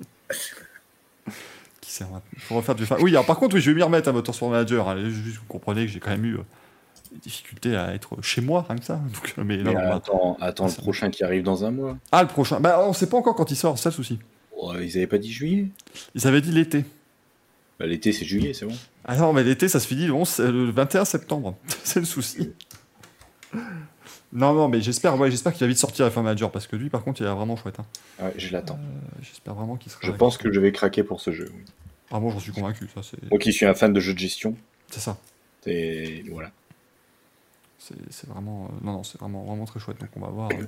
Faut 2.39 2.55
refaire 2.55 2.75
du 2.75 2.85
Oui, 2.99 3.11
alors 3.11 3.25
par 3.25 3.37
contre, 3.37 3.55
oui, 3.55 3.61
je 3.61 3.71
vais 3.71 3.75
m'y 3.75 3.83
remettre 3.83 4.09
à 4.09 4.11
Motorsport 4.11 4.49
Manager. 4.49 4.87
hein. 4.89 4.95
Vous 4.97 5.45
comprenez 5.47 5.85
que 5.85 5.91
j'ai 5.91 5.99
quand 5.99 6.11
même 6.11 6.25
eu 6.25 6.35
euh, 6.35 6.41
des 7.11 7.19
difficultés 7.19 7.75
à 7.75 7.93
être 7.93 8.21
chez 8.21 8.41
moi, 8.41 8.65
rien 8.67 8.77
que 8.77 8.85
ça. 8.85 8.95
Donc, 9.13 9.33
mais 9.37 9.57
non, 9.57 9.63
Mais 9.63 9.73
non, 9.73 9.73
bah- 9.89 9.95
attends, 9.95 10.37
attends 10.41 10.67
le 10.67 10.73
prochain 10.73 11.09
qui 11.09 11.23
arrive 11.23 11.43
dans 11.43 11.63
un 11.65 11.71
mois. 11.71 11.97
Ah, 12.11 12.21
le 12.23 12.27
prochain. 12.27 12.59
Bah, 12.59 12.83
on 12.87 12.93
sait 12.93 13.07
pas 13.07 13.17
encore 13.17 13.35
quand 13.35 13.49
il 13.51 13.55
sort, 13.55 13.77
c'est 13.77 13.83
ça 13.83 13.89
le 13.89 13.95
souci. 13.95 14.19
Oh, 14.57 14.73
ils 14.81 14.95
avaient 14.97 15.07
pas 15.07 15.17
dit 15.17 15.31
juillet? 15.31 15.67
Ils 16.15 16.27
avaient 16.27 16.41
dit 16.41 16.51
l'été. 16.51 16.85
bah, 17.79 17.85
L'été, 17.85 18.11
c'est 18.13 18.25
juillet, 18.25 18.53
c'est 18.53 18.65
bon. 18.65 18.75
Ah 19.05 19.15
non, 19.17 19.33
mais 19.33 19.43
l'été, 19.43 19.67
ça 19.67 19.79
se 19.79 19.87
finit 19.87 20.07
le, 20.07 20.13
11 20.13 20.39
euh, 20.39 20.51
le 20.51 20.71
21 20.71 21.05
septembre. 21.05 21.55
c'est 21.83 21.99
le 21.99 22.05
souci. 22.05 22.51
Non, 24.33 24.53
non, 24.53 24.67
mais 24.67 24.81
j'espère 24.81 25.17
ouais, 25.17 25.31
j'espère 25.31 25.53
qu'il 25.53 25.61
va 25.61 25.67
vite 25.67 25.77
sortir 25.77 26.07
F1 26.09 26.21
Manager 26.21 26.51
parce 26.51 26.67
que 26.67 26.75
lui, 26.75 26.89
par 26.89 27.03
contre, 27.03 27.21
il 27.21 27.27
est 27.27 27.31
vraiment 27.33 27.55
chouette. 27.55 27.79
hein. 27.79 27.85
Ouais, 28.21 28.33
je 28.37 28.51
l'attends. 28.51 28.77
Euh, 28.81 29.21
J'espère 29.21 29.53
vraiment 29.53 29.77
qu'il 29.77 29.91
sera. 29.91 30.01
Je 30.05 30.11
pense 30.11 30.37
que 30.37 30.51
je 30.51 30.59
vais 30.59 30.71
craquer 30.73 31.03
pour 31.03 31.21
ce 31.21 31.31
jeu. 31.31 31.49
oui. 31.55 31.63
Ah, 32.11 32.19
moi, 32.19 32.31
j'en 32.31 32.39
suis 32.39 32.51
convaincu. 32.51 32.87
Ça, 32.93 33.01
Moi 33.29 33.39
qui 33.39 33.51
suis 33.51 33.65
un 33.65 33.73
fan 33.73 33.91
de 33.93 33.99
jeux 33.99 34.13
de 34.13 34.19
gestion, 34.19 34.55
c'est 34.89 34.99
ça. 34.99 35.17
et 35.65 36.23
voilà. 36.31 36.51
C'est 37.77 38.27
vraiment, 38.27 38.65
euh, 38.65 38.85
non, 38.85 38.93
non, 38.93 39.03
c'est 39.03 39.19
vraiment, 39.19 39.43
vraiment 39.43 39.65
très 39.65 39.79
chouette. 39.79 39.99
Donc 39.99 40.09
on 40.15 40.19
va 40.19 40.27
voir, 40.29 40.49
euh, 40.51 40.65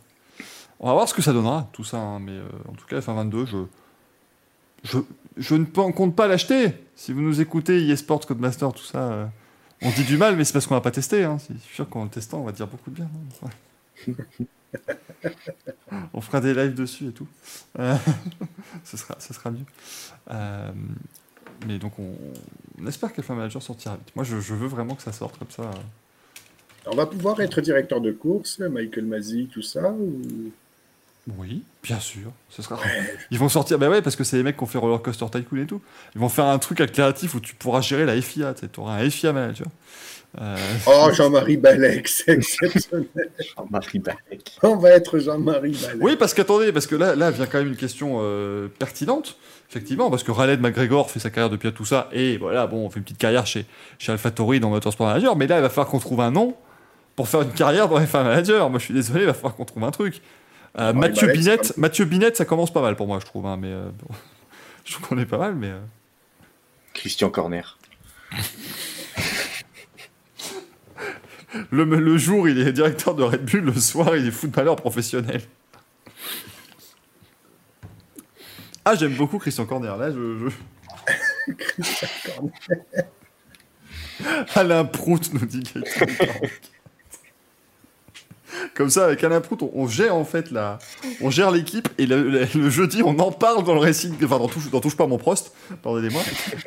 on 0.80 0.88
va 0.88 0.94
voir 0.94 1.10
ce 1.10 1.14
que 1.16 1.22
ça 1.24 1.34
donnera, 1.34 1.68
tout 1.74 1.84
ça. 1.84 1.98
hein, 1.98 2.20
mais 2.20 2.32
euh, 2.34 2.48
en 2.68 2.74
tout 2.74 2.86
cas, 2.86 3.00
F122, 3.00 3.46
je, 3.48 3.58
je, 4.84 5.00
je 5.38 5.56
ne 5.56 5.66
compte 5.66 6.16
pas 6.16 6.28
l'acheter. 6.28 6.74
Si 6.96 7.14
vous 7.14 7.22
nous 7.22 7.42
écoutez, 7.42 7.88
eSports, 7.90 8.26
Codemaster, 8.28 8.72
tout 8.74 8.84
ça, 8.84 9.32
on 9.82 9.90
dit 9.92 10.04
du 10.04 10.18
mal, 10.18 10.36
mais 10.36 10.44
c'est 10.44 10.54
parce 10.54 10.68
qu'on 10.68 10.76
n'a 10.76 10.82
pas 10.82 10.92
testé. 10.92 11.24
Hein. 11.24 11.38
C'est 11.40 11.60
sûr 11.60 11.90
qu'en 11.90 12.04
le 12.04 12.10
testant, 12.10 12.40
on 12.42 12.44
va 12.44 12.52
dire 12.52 12.68
beaucoup 12.68 12.92
de 12.92 12.96
bien. 12.96 13.10
hein. 13.44 14.14
On 16.14 16.22
fera 16.22 16.42
des 16.42 16.54
lives 16.54 16.74
dessus 16.76 17.08
et 17.08 17.12
tout. 17.14 17.28
Ce 18.84 18.98
sera, 18.98 19.16
ce 19.20 19.34
sera 19.34 19.50
mieux. 19.50 19.66
Mais 21.66 21.80
donc 21.80 21.94
on, 22.00 22.14
on 22.82 22.88
espère 22.88 23.14
que 23.14 23.22
F1 23.22 23.36
Manager 23.36 23.62
sortira 23.62 23.96
vite. 23.96 24.16
Moi, 24.16 24.24
je, 24.24 24.40
je 24.40 24.54
veux 24.54 24.68
vraiment 24.68 24.96
que 24.96 25.02
ça 25.02 25.12
sorte 25.12 25.38
comme 25.38 25.50
ça. 25.50 25.72
On 26.86 26.96
va 26.96 27.06
pouvoir 27.06 27.40
être 27.42 27.60
directeur 27.62 28.00
de 28.02 28.12
course, 28.12 28.60
Michael 28.60 29.06
Mazzi, 29.06 29.50
tout 29.52 29.62
ça 29.62 29.92
ou... 29.92 30.22
Oui, 31.38 31.64
bien 31.84 32.00
sûr. 32.00 32.32
Ce 32.50 32.62
sera... 32.62 32.80
Ils 33.32 33.40
vont 33.40 33.50
sortir, 33.50 33.78
bah 33.78 33.90
ouais, 33.90 34.02
parce 34.02 34.16
que 34.16 34.24
c'est 34.24 34.38
les 34.38 34.44
mecs 34.44 34.56
qui 34.56 34.64
ont 34.64 34.68
fait 34.68 34.78
Roller 34.78 35.02
Coaster 35.02 35.26
Tycoon 35.30 35.58
et 35.58 35.66
tout. 35.66 35.82
Ils 36.16 36.22
vont 36.22 36.30
faire 36.30 36.46
un 36.46 36.58
truc 36.58 36.80
alternatif 36.80 37.36
où 37.36 37.42
tu 37.42 37.54
pourras 37.56 37.82
gérer 37.82 38.06
la 38.06 38.20
FIA. 38.22 38.54
Tu 38.54 38.80
auras 38.80 39.02
un 39.02 39.10
FIA 39.10 39.34
manager. 39.34 39.68
Euh, 40.40 40.56
Oh, 40.86 41.10
Jean-Marie 41.12 41.58
Balek, 41.58 42.08
c'est 42.08 42.32
exceptionnel. 42.32 43.08
Jean-Marie 43.58 44.00
Balek. 44.00 44.52
On 44.64 44.78
va 44.78 44.92
être 44.92 45.20
Jean-Marie 45.20 45.78
Balek. 45.82 46.02
Oui, 46.02 46.16
parce 46.16 46.34
qu'attendez, 46.34 46.72
parce 46.72 46.88
que 46.88 46.96
là, 46.96 47.16
là 47.16 47.32
vient 47.32 47.46
quand 47.46 47.58
même 47.58 47.70
une 47.70 47.76
question 47.76 48.20
euh, 48.22 48.70
pertinente. 48.80 49.38
Effectivement, 49.70 50.10
parce 50.10 50.24
que 50.24 50.32
Raled 50.32 50.62
McGregor 50.62 51.12
fait 51.12 51.20
sa 51.20 51.30
carrière 51.30 51.50
depuis 51.50 51.72
tout 51.74 51.84
ça, 51.86 52.08
et 52.14 52.38
voilà, 52.38 52.68
bon, 52.68 52.86
on 52.86 52.90
fait 52.90 53.00
une 53.00 53.04
petite 53.04 53.18
carrière 53.18 53.46
chez, 53.46 53.66
chez 54.00 54.12
AlphaTauri 54.14 54.60
dans 54.62 54.70
Motorsport 54.70 55.08
Manager, 55.08 55.36
mais 55.36 55.46
là, 55.48 55.58
il 55.58 55.62
va 55.62 55.70
falloir 55.70 55.88
qu'on 55.88 56.00
trouve 56.00 56.22
un 56.22 56.32
nom 56.32 56.56
pour 57.18 57.28
faire 57.28 57.42
une 57.42 57.52
carrière 57.52 57.90
dans 57.90 58.00
F1 58.00 58.24
Manager. 58.24 58.70
Moi, 58.70 58.80
je 58.80 58.86
suis 58.86 58.94
désolé, 58.94 59.22
il 59.22 59.26
va 59.26 59.34
falloir 59.34 59.56
qu'on 59.56 59.66
trouve 59.66 59.84
un 59.84 59.92
truc. 59.92 60.22
Euh, 60.80 60.94
Ouais, 60.94 61.00
Mathieu 61.00 61.28
bah, 61.28 61.34
Binette, 61.34 61.66
c'est 61.66 61.78
Mathieu 61.78 62.06
Binette, 62.06 62.38
ça 62.38 62.46
commence 62.46 62.72
pas 62.72 62.82
mal 62.82 62.96
pour 62.96 63.08
moi, 63.08 63.20
je 63.20 63.26
trouve. 63.26 63.46
hein, 63.46 63.58
mais 63.60 63.68
euh, 63.72 63.90
bon, 63.90 64.16
je 64.86 64.94
trouve 64.94 65.08
qu'on 65.10 65.18
est 65.18 65.26
pas 65.26 65.38
mal, 65.40 65.56
mais. 65.56 65.68
euh, 65.72 65.80
Christian 66.94 67.30
Corner. 67.30 67.78
Le, 71.72 71.84
le 71.86 72.18
jour, 72.18 72.48
il 72.50 72.60
est 72.60 72.72
directeur 72.74 73.16
de 73.16 73.24
Red 73.24 73.46
Bull, 73.46 73.62
le 73.62 73.74
soir, 73.74 74.16
il 74.16 74.28
est 74.28 74.32
footballeur 74.32 74.76
professionnel. 74.76 75.42
Ah, 78.90 78.96
j'aime 78.96 79.16
beaucoup 79.16 79.38
Christian 79.38 79.66
Corner. 79.66 79.98
Là, 79.98 80.12
je. 80.12 80.50
je... 81.48 81.54
Alain 84.56 84.86
Prout 84.86 85.34
nous 85.34 85.46
dit. 85.46 85.64
Comme 88.76 88.90
ça, 88.90 89.06
avec 89.06 89.22
Alain 89.26 89.42
Prout, 89.42 89.62
on, 89.62 89.72
on 89.74 89.88
gère 89.88 90.16
en 90.16 90.24
fait 90.24 90.52
la, 90.52 90.80
on 91.22 91.30
gère 91.30 91.52
l'équipe 91.52 91.90
et 91.98 92.06
le, 92.06 92.30
le- 92.30 92.48
le 92.56 92.70
jeudi, 92.70 93.04
on 93.04 93.18
en 93.20 93.32
parle 93.32 93.64
dans 93.66 93.74
le 93.74 93.80
récit, 93.82 94.14
enfin 94.24 94.40
dans 94.40 94.48
touche, 94.48 94.70
dans 94.72 94.80
touche 94.80 94.96
pas 94.96 95.06
mon 95.06 95.18
prost, 95.18 95.52
pardonnez-moi. 95.84 96.22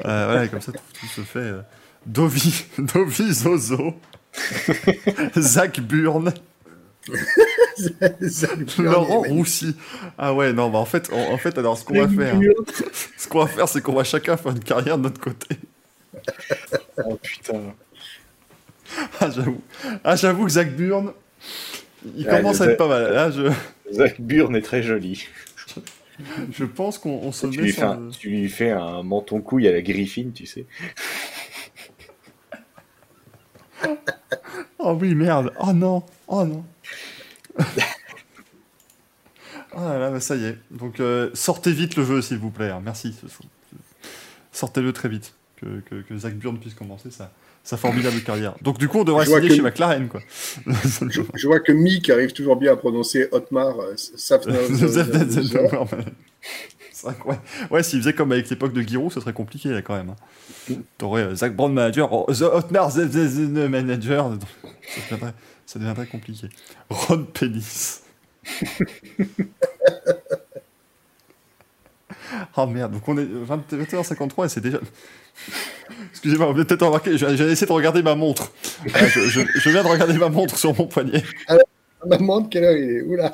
Euh, 0.05 0.26
voilà, 0.26 0.48
comme 0.48 0.60
ça, 0.60 0.72
tout, 0.72 0.78
tout 1.01 1.06
se 1.06 1.22
fait. 1.22 1.38
euh, 1.38 1.62
Dovi, 2.06 2.64
Dovi 2.78 3.32
Zozo, 3.32 3.94
Zach 5.38 5.80
Burn, 5.80 6.32
Laurent 8.78 9.20
Roussy. 9.22 9.74
Ah 10.18 10.35
ouais, 10.35 10.52
non, 10.52 10.68
bah 10.70 10.78
en 10.78 10.85
fait, 10.85 11.10
en, 11.12 11.32
en 11.32 11.39
fait, 11.39 11.56
alors 11.59 11.78
ce 11.78 11.85
qu'on 11.85 11.94
va 11.94 12.09
faire, 12.09 12.39
ce 13.16 13.28
qu'on 13.28 13.39
va 13.40 13.47
faire, 13.47 13.68
c'est 13.68 13.81
qu'on 13.82 13.94
va 13.94 14.05
chacun 14.05 14.36
faire 14.36 14.52
une 14.52 14.60
carrière 14.60 14.98
de 14.98 15.05
notre 15.05 15.20
côté. 15.20 15.56
Oh 17.06 17.16
putain. 17.22 17.60
Ah 19.20 19.31
j'avoue, 19.31 19.60
ah 20.05 20.16
j'avoue 20.16 20.44
que 20.44 20.51
Zach 20.51 20.77
Burn, 20.77 21.12
il 22.16 22.27
Ouais, 22.27 22.36
commence 22.36 22.60
à 22.60 22.66
être 22.70 22.77
pas 22.77 22.89
mal. 22.89 23.10
Là, 23.12 23.31
je, 23.31 23.51
Zach 23.90 24.20
Burn 24.20 24.55
est 24.56 24.60
très 24.60 24.82
joli. 24.82 25.27
je 26.52 26.64
pense 26.64 26.98
qu'on 26.98 27.10
on 27.22 27.32
se 27.32 27.47
Tu 27.47 27.59
met 27.62 27.68
lui, 27.68 27.81
un, 27.81 27.97
le- 27.97 28.10
tu 28.10 28.28
lui 28.28 28.48
fais 28.51 28.70
un 28.70 29.02
menton 29.02 29.40
couille 29.40 29.66
à 29.68 29.72
la 29.72 29.81
Griffin, 29.81 30.31
tu 30.35 30.44
sais. 30.44 30.66
Oh 34.78 34.93
oui, 35.01 35.14
merde. 35.14 35.52
Oh 35.60 35.72
non. 35.72 36.02
Oh 36.28 36.44
non. 36.44 36.64
Ah 39.76 39.98
là 39.98 40.10
bah 40.10 40.20
ça 40.20 40.34
y 40.36 40.44
est. 40.44 40.58
Donc 40.70 40.98
euh, 41.00 41.30
sortez 41.34 41.72
vite 41.72 41.94
le 41.96 42.04
jeu, 42.04 42.22
s'il 42.22 42.38
vous 42.38 42.50
plaît. 42.50 42.70
hein. 42.70 42.82
Merci. 42.84 43.14
Sortez-le 44.52 44.92
très 44.92 45.08
vite. 45.08 45.34
Que, 45.60 45.80
que, 45.88 45.96
que 46.02 46.16
Zach 46.16 46.34
Burn 46.36 46.58
puisse 46.58 46.72
commencer 46.74 47.10
sa, 47.10 47.30
sa 47.62 47.76
formidable 47.76 48.20
carrière. 48.22 48.54
Donc 48.62 48.78
du 48.78 48.88
coup, 48.88 48.98
on 49.00 49.04
devrait 49.04 49.26
signer 49.26 49.48
que- 49.48 49.54
chez 49.56 49.60
McLaren, 49.62 50.08
quoi. 50.08 50.20
Je, 50.66 51.20
je 51.34 51.46
vois 51.46 51.60
que 51.60 51.70
Mick 51.70 52.08
arrive 52.08 52.32
toujours 52.32 52.56
bien 52.56 52.72
à 52.72 52.76
prononcer 52.76 53.28
Otmar 53.30 53.78
euh, 53.78 53.94
que 54.46 54.48
ouais, 57.28 57.38
ouais 57.70 57.82
s'il 57.82 58.00
faisait 58.00 58.14
comme 58.14 58.32
avec 58.32 58.48
l'époque 58.48 58.72
de 58.72 58.80
Giroud, 58.80 59.12
ce 59.12 59.20
serait 59.20 59.32
compliqué 59.34 59.68
là 59.68 59.82
quand 59.82 59.94
même. 59.96 60.10
hein. 60.10 60.74
T'aurais 60.98 61.22
euh, 61.24 61.34
Zach 61.34 61.54
Brown 61.54 61.72
manager, 61.72 62.10
oh, 62.12 62.26
The 62.32 62.42
Hotmar 62.42 62.92
the, 62.92 63.06
the- 63.06 63.28
the- 63.28 63.54
the 63.54 63.68
manager, 63.68 64.30
ça 65.72 65.78
deviendrait, 65.78 66.06
compliqué. 66.06 66.48
Ron 66.90 67.24
Penis. 67.32 68.01
oh 72.56 72.66
merde, 72.66 72.92
donc 72.92 73.06
on 73.09 73.16
est 73.18 73.24
21h53 73.24 74.47
et 74.47 74.48
c'est 74.48 74.60
déjà. 74.60 74.78
Excusez-moi, 76.10 76.47
vous 76.47 76.52
avez 76.59 76.64
peut-être 76.64 76.84
remarqué, 76.86 77.16
j'ai 77.16 77.26
essayé 77.26 77.66
de 77.66 77.72
regarder 77.72 78.02
ma 78.02 78.14
montre. 78.14 78.52
Ah, 78.94 79.06
je, 79.06 79.20
je- 79.20 79.40
je 79.55 79.70
viens 79.70 79.82
de 79.82 79.88
regarder 79.88 80.14
ma 80.14 80.28
montre 80.28 80.59
sur 80.59 80.76
mon 80.76 80.86
poignet. 80.86 81.22
Maman, 82.06 82.40
de 82.40 82.48
quelle 82.48 82.64
heure 82.64 82.76
il 82.76 82.90
est? 82.90 83.02
Oula. 83.02 83.32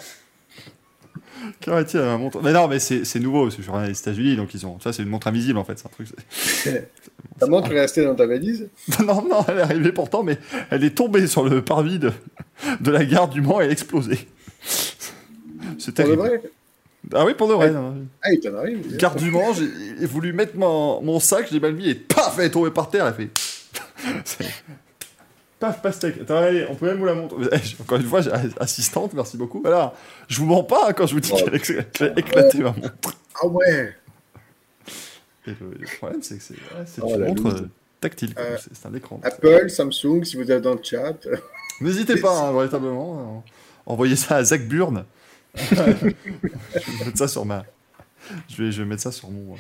Quelle 1.60 1.74
est-il, 1.78 2.00
ma 2.00 2.18
montre? 2.18 2.42
Mais 2.42 2.52
non, 2.52 2.68
mais 2.68 2.78
c'est 2.78 3.04
c'est 3.04 3.20
nouveau, 3.20 3.48
je 3.50 3.70
reviens 3.70 3.88
des 3.88 3.98
États-Unis, 3.98 4.36
donc 4.36 4.52
ils 4.54 4.66
ont. 4.66 4.78
Ça, 4.80 4.92
c'est 4.92 5.02
une 5.02 5.08
montre 5.08 5.26
invisible 5.28 5.58
en 5.58 5.64
fait, 5.64 5.78
c'est 5.78 5.86
un 5.86 5.90
truc. 5.90 6.08
Ta 7.38 7.46
montre 7.46 7.70
est 7.72 7.80
restée 7.80 8.04
dans 8.04 8.14
ta 8.14 8.26
valise 8.26 8.68
Non, 9.00 9.22
non, 9.22 9.44
elle 9.48 9.58
est 9.58 9.62
arrivée 9.62 9.92
pourtant, 9.92 10.22
mais 10.22 10.38
elle 10.70 10.84
est 10.84 10.94
tombée 10.96 11.26
sur 11.26 11.44
le 11.48 11.62
parvis 11.62 11.98
de, 11.98 12.12
de 12.80 12.90
la 12.90 13.04
gare 13.04 13.28
du 13.28 13.40
Mans 13.42 13.60
et 13.60 13.64
elle 13.64 13.70
a 13.70 13.72
explosé. 13.72 14.26
C'est 15.78 15.94
Pour 15.94 16.04
de 16.04 16.14
terrible. 16.14 16.16
vrai 16.16 16.42
Ah 17.14 17.24
oui, 17.26 17.34
pour 17.34 17.48
de 17.48 17.54
vrai. 17.54 17.72
Ah, 18.22 18.32
il 18.32 18.40
t'en 18.40 18.54
arrive. 18.56 18.96
Gare 18.96 19.14
du 19.16 19.30
Mans, 19.30 19.52
j'ai 19.52 20.06
voulu 20.06 20.32
mettre 20.32 20.56
mon, 20.56 21.02
mon 21.02 21.20
sac, 21.20 21.48
j'ai 21.50 21.60
mal 21.60 21.74
mis 21.74 21.88
et 21.90 21.94
paf, 21.94 22.36
elle 22.38 22.46
est 22.46 22.50
tombée 22.50 22.70
par 22.70 22.88
terre, 22.90 23.06
elle 23.06 23.12
a 23.12 23.12
fait. 23.12 23.30
Paf, 25.58 25.80
pastèque. 25.80 26.16
Attends, 26.20 26.36
allez, 26.36 26.66
on 26.68 26.74
peut 26.74 26.84
même 26.86 26.98
vous 26.98 27.06
la 27.06 27.14
montrer. 27.14 27.38
Eh, 27.50 27.82
Encore 27.82 27.96
une 27.98 28.04
fois, 28.06 28.20
assistante, 28.60 29.14
merci 29.14 29.38
beaucoup. 29.38 29.60
Voilà, 29.62 29.94
je 30.28 30.38
vous 30.38 30.44
mens 30.44 30.62
pas 30.62 30.88
hein, 30.88 30.92
quand 30.92 31.06
je 31.06 31.14
vous 31.14 31.20
dis 31.20 31.30
Oh. 31.32 31.36
qu'elle 31.38 31.54
a 31.54 31.56
écl- 31.56 31.84
qu'elle 31.92 32.08
a 32.14 32.18
éclaté 32.18 32.58
ma 32.58 32.72
montre. 32.72 32.92
Ah 33.42 33.46
ouais 33.46 33.94
Et 35.47 35.51
le, 35.60 35.70
le 35.78 35.86
problème, 35.98 36.23
c'est 36.23 36.36
que 36.39 36.43
c'est 36.43 37.02
Oh, 37.02 37.14
une 37.14 37.27
montre 37.27 37.47
euh, 37.62 37.68
tactile. 38.01 38.35
Euh, 38.39 38.56
c'est 38.59 38.86
un 38.86 38.94
écran. 38.94 39.20
Apple, 39.23 39.68
Samsung, 39.70 40.24
si 40.24 40.36
vous 40.36 40.51
êtes 40.51 40.62
dans 40.62 40.74
le 40.74 40.82
chat. 40.82 41.14
N'hésitez 41.81 42.20
pas, 42.20 42.36
hein, 42.48 42.52
véritablement. 42.52 43.43
euh, 43.47 43.51
Envoyez 43.86 44.16
ça 44.16 44.36
à 44.36 44.44
Zach 44.44 44.66
Burn. 44.66 45.05
je 45.56 45.74
vais 45.74 47.05
mettre 47.05 47.18
ça 47.18 47.28
sur 47.28 47.44
ma, 47.44 47.64
Je 48.48 48.62
vais, 48.62 48.73
je 48.73 48.82
vais 48.82 48.89
mettre 48.89 49.02
ça 49.02 49.12
sur, 49.12 49.31
mon, 49.31 49.55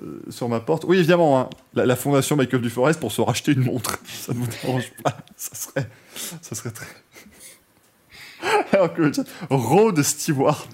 euh, 0.00 0.20
sur 0.30 0.48
ma 0.48 0.60
porte. 0.60 0.84
Oui, 0.84 0.98
évidemment, 0.98 1.38
hein, 1.40 1.50
la, 1.74 1.86
la 1.86 1.94
fondation 1.96 2.34
Michael 2.36 2.60
Duforest 2.62 2.98
pour 2.98 3.12
se 3.12 3.20
racheter 3.20 3.52
une 3.52 3.60
montre. 3.64 3.98
Ça 4.06 4.32
ne 4.32 4.38
vous 4.38 4.46
dérange 4.46 4.90
pas. 5.04 5.18
Ça 5.36 5.54
serait, 5.54 5.88
ça 6.40 6.54
serait 6.54 6.70
très. 6.72 6.86
Alors 8.72 8.92
que 8.92 9.02
le 9.02 9.12
chat, 9.12 9.24
Rod 9.50 10.02
Stewart. 10.02 10.66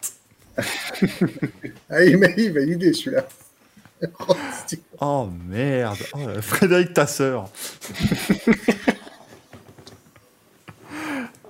Ah, 1.90 2.02
il 2.04 2.16
m'a 2.18 2.28
l'idée 2.28 2.92
celui-là. 2.92 3.28
Oh, 5.00 5.28
merde. 5.48 5.96
Oh, 6.14 6.18
Frédéric 6.40 6.92
Tasseur. 6.94 7.48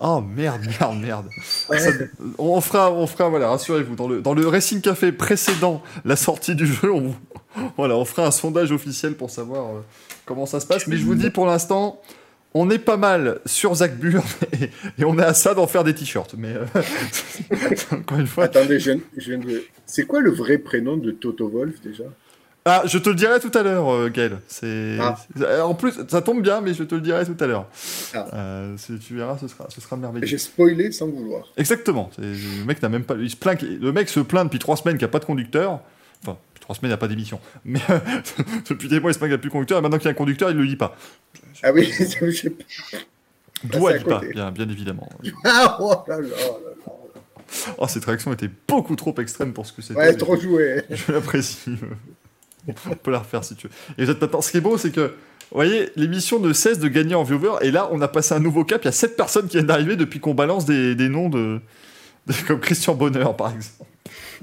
Oh 0.01 0.20
merde, 0.20 0.61
merde, 0.81 0.99
merde. 1.01 1.27
Ça- 1.41 1.91
on 2.39 2.61
fera, 2.61 2.93
on 2.93 3.07
fera, 3.09 3.29
voilà, 3.29 3.49
rassurez-vous, 3.51 3.97
dans 3.97 4.07
le, 4.09 4.20
dans 4.20 4.33
le 4.33 4.47
Racing 4.47 4.81
Café 4.81 5.11
précédent 5.11 5.83
la 6.05 6.15
sortie 6.15 6.55
du 6.55 6.66
jeu, 6.66 6.93
on, 6.93 7.15
voilà, 7.77 7.97
on 7.97 8.05
fera 8.05 8.27
un 8.29 8.31
sondage 8.31 8.70
officiel 8.70 9.15
pour 9.15 9.31
savoir 9.31 9.66
euh, 9.75 9.81
comment 10.25 10.47
ça 10.47 10.61
se 10.61 10.66
passe. 10.66 10.87
Mais 10.87 10.97
je 10.97 11.05
vous 11.05 11.16
dis 11.16 11.31
pour 11.31 11.47
l'instant, 11.47 12.01
on 12.55 12.70
est 12.70 12.79
pas 12.79 12.97
mal 12.97 13.41
sur 13.45 13.75
Zach 13.75 13.97
Burr 13.99 14.23
et, 14.53 14.70
et 15.01 15.05
on 15.05 15.19
est 15.19 15.25
à 15.25 15.35
ça 15.35 15.55
d'en 15.55 15.66
faire 15.66 15.83
des 15.83 15.95
t-shirts. 15.95 16.35
Mais 16.39 16.55
euh, 16.55 16.65
encore 17.93 18.20
une 18.20 18.27
fois, 18.29 18.45
Attendez, 18.45 18.79
je, 18.79 18.93
viens- 18.93 19.01
je 19.16 19.31
viens 19.35 19.39
de... 19.39 19.65
C'est 19.85 20.05
quoi 20.07 20.20
le 20.20 20.31
vrai 20.31 20.59
prénom 20.59 20.97
de 20.97 21.11
Toto 21.11 21.49
Wolf 21.49 21.81
déjà? 21.83 22.05
Ah, 22.70 22.82
je 22.85 22.99
te 22.99 23.09
le 23.09 23.15
dirai 23.15 23.40
tout 23.40 23.51
à 23.55 23.62
l'heure, 23.62 23.90
euh, 23.90 24.11
Gaël. 24.11 24.40
C'est... 24.47 24.99
Ah. 25.01 25.16
En 25.65 25.74
plus, 25.74 25.95
ça 26.07 26.20
tombe 26.20 26.43
bien, 26.43 26.61
mais 26.61 26.74
je 26.74 26.85
te 26.85 26.95
le 26.95 27.01
dirai 27.01 27.24
tout 27.24 27.43
à 27.43 27.47
l'heure. 27.47 27.66
Ah. 28.12 28.27
Euh, 28.35 28.77
tu 29.07 29.15
verras, 29.16 29.39
ce 29.39 29.49
sera, 29.49 29.70
ce 29.70 29.81
sera 29.81 29.97
merveilleux. 29.97 30.27
J'ai 30.27 30.36
spoilé 30.36 30.93
sans 30.93 31.07
vouloir. 31.09 31.47
Exactement. 31.57 32.11
Le 32.19 32.65
mec 32.66 32.82
n'a 32.82 32.90
même 32.90 33.05
pas. 33.05 33.15
Il 33.15 33.31
se 33.31 33.36
plaint. 33.36 33.62
Le 33.62 33.90
mec 33.90 34.11
se 34.11 34.20
plaint 34.20 34.45
depuis 34.45 34.59
trois 34.59 34.77
semaines 34.77 34.99
qu'il 34.99 35.07
n'y 35.07 35.11
a 35.11 35.12
pas 35.12 35.19
de 35.19 35.24
conducteur. 35.24 35.81
Enfin, 36.23 36.36
depuis 36.51 36.61
trois 36.61 36.74
semaines, 36.74 36.90
il 36.90 36.93
n'y 36.93 36.95
a 36.95 36.99
pas 36.99 37.09
d'émission. 37.09 37.40
Mais 37.65 37.81
depuis 38.69 38.89
des 38.89 39.01
mois, 39.01 39.12
il 39.12 39.15
se 39.15 39.19
plaint 39.19 39.31
qu'il 39.31 39.36
n'y 39.36 39.39
a 39.39 39.39
plus 39.39 39.49
de 39.49 39.53
conducteur. 39.53 39.78
Et 39.78 39.81
maintenant 39.81 39.97
qu'il 39.97 40.07
y 40.07 40.09
a 40.09 40.12
un 40.12 40.15
conducteur, 40.15 40.51
il 40.51 40.57
ne 40.57 40.61
le 40.61 40.66
lit 40.66 40.77
pas. 40.77 40.95
Ah 41.62 41.73
oui, 41.73 41.90
je 41.99 42.31
sais 42.31 42.51
pas. 42.51 42.65
Doit 43.65 43.93
c'est 43.93 43.97
à 43.97 43.99
lit 43.99 44.05
pas, 44.05 44.20
bien, 44.20 44.51
bien 44.51 44.69
évidemment. 44.69 45.09
Ah, 45.45 45.78
oh 45.81 45.95
là 46.07 46.20
là, 46.20 46.28
oh 46.51 46.61
là 46.65 46.70
là. 46.70 46.93
Oh, 47.78 47.89
cette 47.89 48.05
réaction 48.05 48.31
était 48.35 48.51
beaucoup 48.69 48.95
trop 48.95 49.15
extrême 49.19 49.55
pour 49.55 49.65
ce 49.65 49.73
que 49.73 49.81
c'était. 49.81 49.99
Ouais, 49.99 50.15
trop 50.15 50.36
joué. 50.36 50.82
Je 50.90 51.12
l'apprécie. 51.12 51.78
On 52.90 52.95
peut 52.95 53.11
la 53.11 53.19
refaire 53.20 53.45
si 53.45 53.55
tu 53.57 53.66
veux. 53.69 53.73
Et 53.99 54.05
vous 54.05 54.11
êtes 54.11 54.20
maintenant. 54.20 54.40
Ce 54.40 54.51
qui 54.51 54.57
est 54.59 54.61
beau, 54.62 54.77
c'est 54.78 54.90
que. 54.93 55.15
Vous 55.51 55.55
voyez, 55.57 55.89
l'émission 55.97 56.39
ne 56.40 56.53
cesse 56.53 56.78
de 56.78 56.89
gagner 56.89 57.15
en 57.15 57.23
viewers, 57.23 57.57
et 57.62 57.70
là, 57.70 57.89
on 57.90 58.03
a 58.03 58.09
passé 58.09 58.35
un 58.35 58.39
nouveau 58.39 58.65
cap. 58.65 58.82
Il 58.82 58.85
y 58.85 58.89
a 58.89 58.93
7 58.93 59.16
personnes 59.16 59.47
qui 59.47 59.57
viennent 59.57 59.66
d'arriver 59.66 59.97
depuis 59.97 60.20
qu'on 60.20 60.35
balance 60.35 60.66
des, 60.66 60.95
des 60.95 61.09
noms 61.09 61.31
de, 61.31 61.61
de- 62.27 62.35
Comme 62.47 62.61
Christian 62.61 62.95
Bonheur, 62.95 63.35
par 63.35 63.55
exemple. 63.55 63.90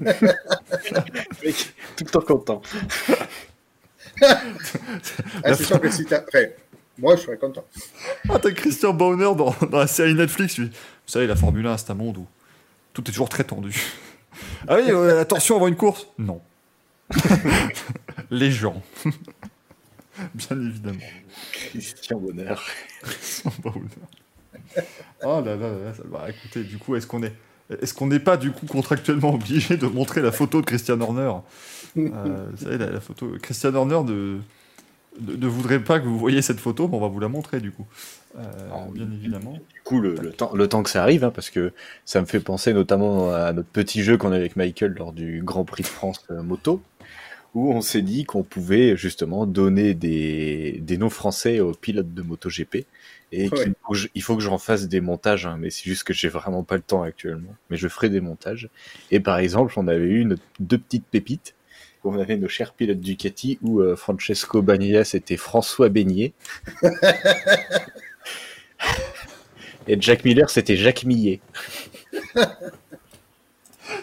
Mec, 1.44 1.72
tout 1.96 2.04
le 2.04 2.10
temps 2.10 2.20
content. 2.20 2.62
Ah, 4.22 5.54
c'est 5.54 5.64
sûr 5.64 5.80
que 5.80 5.90
si 5.90 6.04
t'as. 6.06 6.22
Enfin, 6.26 6.44
moi, 6.98 7.16
je 7.16 7.22
serais 7.22 7.36
content. 7.36 7.64
Ah, 8.30 8.38
t'as 8.40 8.50
Christian 8.52 8.94
Bonheur 8.94 9.36
dans, 9.36 9.54
dans 9.70 9.78
la 9.78 9.86
série 9.86 10.14
Netflix, 10.14 10.56
lui. 10.58 10.68
Vous 10.68 10.72
savez, 11.06 11.26
la 11.26 11.36
Formule 11.36 11.66
1, 11.66 11.76
c'est 11.76 11.90
un 11.90 11.94
monde 11.94 12.16
où 12.18 12.26
tout 12.94 13.02
est 13.02 13.12
toujours 13.12 13.28
très 13.28 13.44
tendu. 13.44 13.78
Ah 14.68 14.76
oui, 14.76 14.90
euh, 14.90 15.20
attention 15.20 15.56
avant 15.56 15.68
une 15.68 15.76
course? 15.76 16.08
Non. 16.18 16.40
Les 18.30 18.50
gens. 18.50 18.82
Bien 20.34 20.60
évidemment. 20.60 20.98
Christian 21.52 22.18
Bonheur. 22.18 22.62
Christian 23.02 23.52
Bonheur. 23.62 23.84
Oh 25.24 25.40
là 25.44 25.56
là 25.56 25.56
là 25.56 25.78
là, 25.86 25.94
ça 25.94 26.02
va. 26.10 26.30
Écoutez, 26.30 26.64
du 26.64 26.78
coup, 26.78 26.96
est-ce 26.96 27.06
qu'on 27.06 27.22
est. 27.22 27.34
Est-ce 27.82 27.94
qu'on 27.94 28.06
n'est 28.06 28.20
pas 28.20 28.36
du 28.36 28.52
coup 28.52 28.66
contractuellement 28.66 29.34
obligé 29.34 29.76
de 29.76 29.86
montrer 29.86 30.22
la 30.22 30.30
photo 30.32 30.60
de 30.60 30.66
Christian 30.66 31.00
Horner? 31.00 31.32
Euh, 31.98 32.46
Vous 32.52 32.64
savez, 32.64 32.78
la, 32.78 32.90
la 32.90 33.00
photo. 33.00 33.32
Christian 33.42 33.74
Horner 33.74 34.04
de, 34.06 34.38
de- 35.20 35.36
ne 35.36 35.46
voudrait 35.48 35.80
pas 35.80 35.98
que 35.98 36.04
vous 36.06 36.18
voyez 36.18 36.42
cette 36.42 36.60
photo, 36.60 36.86
mais 36.88 36.96
on 36.96 37.00
va 37.00 37.08
vous 37.08 37.18
la 37.20 37.28
montrer 37.28 37.60
du 37.60 37.72
coup. 37.72 37.86
Euh, 38.38 38.42
Ah 38.72 38.86
bien 38.92 39.10
évidemment. 39.12 39.52
Du 39.52 39.80
coup, 39.84 40.00
le, 40.00 40.14
le 40.14 40.30
temps, 40.30 40.52
le 40.54 40.68
temps 40.68 40.82
que 40.84 40.90
ça 40.90 41.02
arrive, 41.02 41.24
hein, 41.24 41.32
parce 41.34 41.50
que 41.50 41.72
ça 42.04 42.20
me 42.20 42.26
fait 42.26 42.38
penser 42.40 42.72
notamment 42.72 43.32
à 43.34 43.52
notre 43.52 43.68
petit 43.68 44.02
jeu 44.04 44.16
qu'on 44.16 44.30
a 44.32 44.36
avec 44.36 44.54
Michael 44.56 44.94
lors 44.96 45.12
du 45.12 45.42
Grand 45.44 45.64
Prix 45.64 45.82
de 45.82 45.88
France 45.88 46.24
euh, 46.30 46.42
moto, 46.42 46.80
où 47.56 47.72
on 47.72 47.80
s'est 47.80 48.02
dit 48.02 48.24
qu'on 48.24 48.42
pouvait 48.42 48.96
justement 48.98 49.46
donner 49.46 49.94
des, 49.94 50.78
des 50.82 50.98
noms 50.98 51.08
français 51.10 51.58
aux 51.60 51.72
pilotes 51.72 52.12
de 52.12 52.20
MotoGP. 52.22 52.84
Et 53.32 53.48
Ouais. 53.48 53.64
qu'il 53.64 53.74
faut 53.82 53.92
que 53.92 53.98
je- 53.98 54.08
il 54.14 54.22
faut 54.22 54.36
que 54.36 54.42
j'en 54.42 54.58
fasse 54.58 54.88
des 54.88 55.00
montages, 55.00 55.46
hein, 55.46 55.56
mais 55.58 55.70
c'est 55.70 55.84
juste 55.84 56.04
que 56.04 56.12
j'ai 56.12 56.28
vraiment 56.28 56.62
pas 56.62 56.76
le 56.76 56.82
temps 56.82 57.02
actuellement. 57.02 57.54
Mais 57.70 57.76
je 57.78 57.88
ferai 57.88 58.08
des 58.10 58.20
montages. 58.20 58.68
Et 59.10 59.20
par 59.20 59.38
exemple, 59.38 59.72
on 59.78 59.88
avait 59.88 60.04
eu 60.04 60.28
deux 60.60 60.78
petites 60.78 61.06
pépites. 61.06 61.54
On 62.04 62.18
avait 62.20 62.36
nos 62.36 62.46
chers 62.48 62.72
pilotes 62.74 63.00
Ducati 63.00 63.58
où 63.62 63.80
euh, 63.80 63.96
Francesco 63.96 64.62
Bagnaia 64.62 65.02
c'était 65.04 65.36
François 65.36 65.88
Beignet. 65.88 66.34
Et 69.88 69.96
Jack 70.00 70.24
Miller 70.24 70.50
c'était 70.50 70.76
Jacques 70.76 71.04
Millet. 71.04 71.40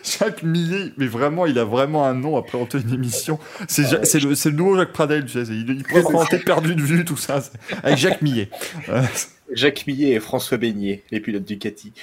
Jacques 0.03 0.43
Millet, 0.43 0.91
mais 0.97 1.07
vraiment, 1.07 1.45
il 1.45 1.57
a 1.60 1.65
vraiment 1.65 2.05
un 2.05 2.14
nom 2.14 2.38
à 2.38 2.43
présenter 2.43 2.80
une 2.80 2.93
émission. 2.93 3.39
C'est 3.68 3.84
Ja- 3.84 3.99
le, 4.19 4.51
nouveau 4.51 4.77
Jacques 4.77 4.93
Pradel, 4.93 5.26
tu 5.26 5.31
sais. 5.34 5.43
Il, 5.51 5.69
il 5.69 5.84
pourrait 5.84 6.01
présenter 6.03 6.39
perdu 6.39 6.76
de 6.76 6.81
vue, 6.81 7.03
tout 7.05 7.18
ça. 7.18 7.41
Avec 7.84 7.97
Jacques 7.97 8.22
Millet. 8.22 8.49
Jacques 9.53 9.85
Millet 9.88 10.11
et 10.11 10.19
François 10.19 10.57
Beignet, 10.57 11.03
les 11.11 11.19
pilotes 11.19 11.43
Ducati. 11.45 11.93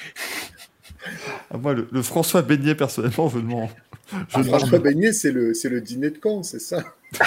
ah, 1.53 1.57
moi, 1.59 1.73
le, 1.75 1.89
le 1.91 2.03
François 2.03 2.43
Beignet, 2.43 2.75
personnellement, 2.75 3.29
je 3.29 3.39
demande. 3.39 3.69
Ah, 4.13 4.43
demande- 4.43 4.59
François 4.61 4.79
Beignet, 4.79 5.13
c'est 5.13 5.33
le, 5.33 5.55
dîner 5.81 6.11
de 6.11 6.19
con, 6.19 6.43
c'est 6.43 6.61
ça 6.61 6.83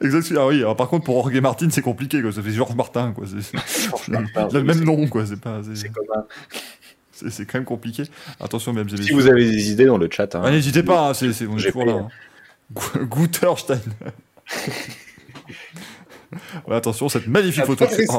Exactement. 0.00 0.42
Ah 0.42 0.46
oui, 0.48 0.58
alors, 0.60 0.76
par 0.76 0.88
contre, 0.88 1.04
pour 1.04 1.16
Jorge 1.22 1.40
Martin, 1.40 1.68
c'est 1.70 1.82
compliqué, 1.82 2.22
quoi. 2.22 2.30
Ça 2.32 2.40
fait 2.42 2.52
Georges 2.52 2.74
Martin, 2.76 3.12
quoi. 3.12 3.24
C'est- 3.26 3.52
le 4.52 4.62
même 4.62 4.84
nom, 4.84 5.06
quoi. 5.08 5.26
C'est 5.26 5.40
pas. 5.40 5.60
c'est- 5.64 5.74
C'est 5.76 5.88
commun. 5.92 6.24
C'est 7.12 7.30
c'est 7.30 7.44
quand 7.46 7.58
même 7.58 7.64
compliqué. 7.66 8.04
Attention, 8.40 8.72
mesdames 8.72 8.88
et 8.88 8.96
Si 8.96 9.02
messieurs. 9.02 9.14
vous 9.16 9.26
avez 9.28 9.44
des 9.50 9.70
idées 9.70 9.84
dans 9.86 9.98
le 9.98 10.08
chat, 10.10 10.34
hein, 10.34 10.42
Ah, 10.44 10.50
N'hésitez 10.50 10.82
pas, 10.82 11.08
hein, 11.10 11.14
c'est, 11.14 11.32
c'est- 11.32 11.46
on 11.46 11.56
est 11.56 11.60
J'ai 11.60 11.72
toujours 11.72 11.84
là. 11.86 11.92
hein. 11.92 12.08
Gu- 12.72 13.04
Guterstein. 13.06 13.80
Ouais, 16.66 16.76
attention, 16.76 17.10
cette 17.10 17.26
magnifique 17.26 17.66
photo. 17.66 17.84
Oh. 18.08 18.18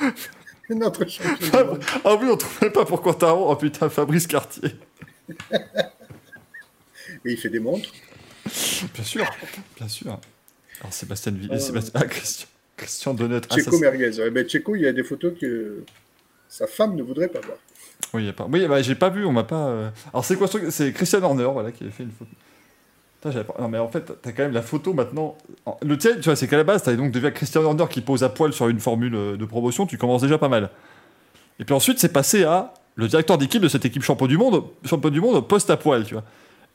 Notre 0.70 1.06
champion 1.06 1.78
Ah, 2.04 2.14
oui, 2.18 2.26
on 2.30 2.36
trouvait 2.38 2.70
pas 2.70 2.86
pour 2.86 3.02
Quartaro. 3.02 3.50
Oh 3.50 3.56
putain, 3.56 3.90
Fabrice 3.90 4.26
Cartier. 4.26 4.70
Et 7.26 7.32
il 7.32 7.36
fait 7.36 7.50
des 7.50 7.60
montres. 7.60 7.90
Bien 8.94 9.04
sûr, 9.04 9.30
bien 9.76 9.88
sûr. 9.88 10.18
Alors 10.80 10.92
Sébastien 10.92 11.32
Ville, 11.32 11.50
Ah. 11.52 11.58
Sébastien, 11.58 11.92
ah, 11.94 12.04
Christian, 12.06 12.46
Christian 12.78 13.12
Donnet. 13.14 13.40
Checo 13.54 13.78
Merguez. 13.78 14.18
Ouais, 14.18 14.30
ben, 14.30 14.48
Checo, 14.48 14.74
il 14.76 14.82
y 14.82 14.86
a 14.86 14.92
des 14.94 15.04
photos 15.04 15.34
que 15.38 15.84
sa 16.56 16.66
femme 16.66 16.94
ne 16.94 17.02
voudrait 17.02 17.28
pas 17.28 17.40
voir. 17.40 17.56
oui, 18.14 18.30
pas. 18.32 18.46
Oui, 18.50 18.66
bah, 18.68 18.80
j'ai 18.80 18.94
pas 18.94 19.08
vu, 19.10 19.24
on 19.26 19.32
m'a 19.32 19.42
pas. 19.44 19.66
euh, 19.66 19.90
Alors 20.12 20.24
c'est 20.24 20.36
quoi 20.36 20.46
ce 20.46 20.58
truc? 20.58 20.70
C'est 20.70 20.92
Christian 20.92 21.22
Horner, 21.22 21.48
voilà, 21.52 21.72
qui 21.72 21.82
avait 21.82 21.92
fait 21.92 22.04
une 22.04 22.10
photo. 22.12 22.30
Non 23.58 23.68
mais 23.68 23.78
en 23.78 23.88
fait, 23.88 24.04
t'as 24.20 24.32
quand 24.32 24.42
même 24.42 24.52
la 24.52 24.60
photo 24.62 24.92
maintenant. 24.92 25.36
En- 25.64 25.78
Le 25.82 25.96
tien, 25.96 26.14
tu 26.16 26.20
vois, 26.24 26.36
c'est 26.36 26.46
qu'à 26.46 26.58
la 26.58 26.64
base, 26.64 26.82
t'avais 26.82 26.98
donc 26.98 27.10
déjà 27.10 27.30
Christian 27.30 27.62
Horner 27.64 27.86
qui 27.88 28.02
pose 28.02 28.22
à 28.22 28.28
poil 28.28 28.52
sur 28.52 28.68
une 28.68 28.80
formule 28.80 29.14
euh, 29.14 29.36
de 29.38 29.44
promotion. 29.46 29.86
Tu 29.86 29.96
commences 29.96 30.20
déjà 30.22 30.36
pas 30.36 30.50
mal. 30.50 30.68
Et 31.58 31.64
puis 31.64 31.74
ensuite, 31.74 31.98
c'est 31.98 32.12
passé 32.12 32.44
à 32.44 32.74
le 32.96 33.08
directeur 33.08 33.38
d'équipe 33.38 33.62
de 33.62 33.68
cette 33.68 33.84
équipe 33.86 34.02
champion 34.02 34.26
du 34.26 34.36
monde, 34.36 34.64
champion 34.84 35.08
du 35.10 35.20
monde 35.22 35.48
poste 35.48 35.70
à 35.70 35.76
poil, 35.78 36.04
tu 36.04 36.14
vois. 36.14 36.24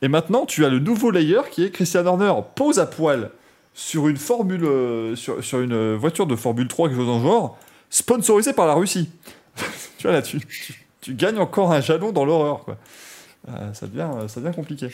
Et 0.01 0.07
maintenant, 0.07 0.45
tu 0.47 0.65
as 0.65 0.69
le 0.69 0.79
nouveau 0.79 1.11
layer 1.11 1.41
qui 1.51 1.63
est 1.65 1.69
Christian 1.71 2.05
Horner 2.07 2.33
pose 2.55 2.79
à 2.79 2.85
poil 2.87 3.29
sur 3.75 4.07
une 4.07 4.17
formule, 4.17 4.65
euh, 4.65 5.15
sur, 5.15 5.43
sur 5.43 5.59
une 5.61 5.95
voiture 5.95 6.25
de 6.25 6.35
Formule 6.35 6.67
3, 6.67 6.89
quelque 6.89 6.97
chose 6.97 7.05
dans 7.07 7.21
genre, 7.21 7.57
sponsorisée 7.91 8.53
par 8.53 8.65
la 8.65 8.73
Russie. 8.73 9.09
tu 9.97 10.07
vois 10.07 10.13
là, 10.13 10.21
tu, 10.21 11.13
gagnes 11.15 11.39
encore 11.39 11.71
un 11.71 11.81
jalon 11.81 12.11
dans 12.11 12.25
l'horreur, 12.25 12.63
quoi. 12.63 12.77
Euh, 13.47 13.73
ça, 13.73 13.87
devient, 13.87 14.09
ça 14.27 14.41
devient 14.41 14.55
compliqué. 14.55 14.89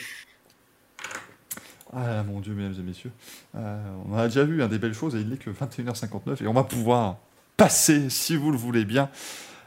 Ah 1.92 2.22
mon 2.24 2.40
dieu, 2.40 2.52
mesdames 2.52 2.74
et 2.78 2.82
messieurs. 2.82 3.12
Euh, 3.54 3.78
on 4.08 4.16
a 4.16 4.26
déjà 4.26 4.44
vu 4.44 4.62
hein, 4.62 4.68
des 4.68 4.78
belles 4.78 4.94
choses 4.94 5.14
et 5.14 5.20
il 5.20 5.28
n'est 5.28 5.36
que 5.36 5.50
21h59 5.50 6.42
et 6.42 6.46
on 6.46 6.52
va 6.52 6.64
pouvoir 6.64 7.16
passer, 7.56 8.10
si 8.10 8.36
vous 8.36 8.50
le 8.50 8.58
voulez 8.58 8.84
bien, 8.84 9.08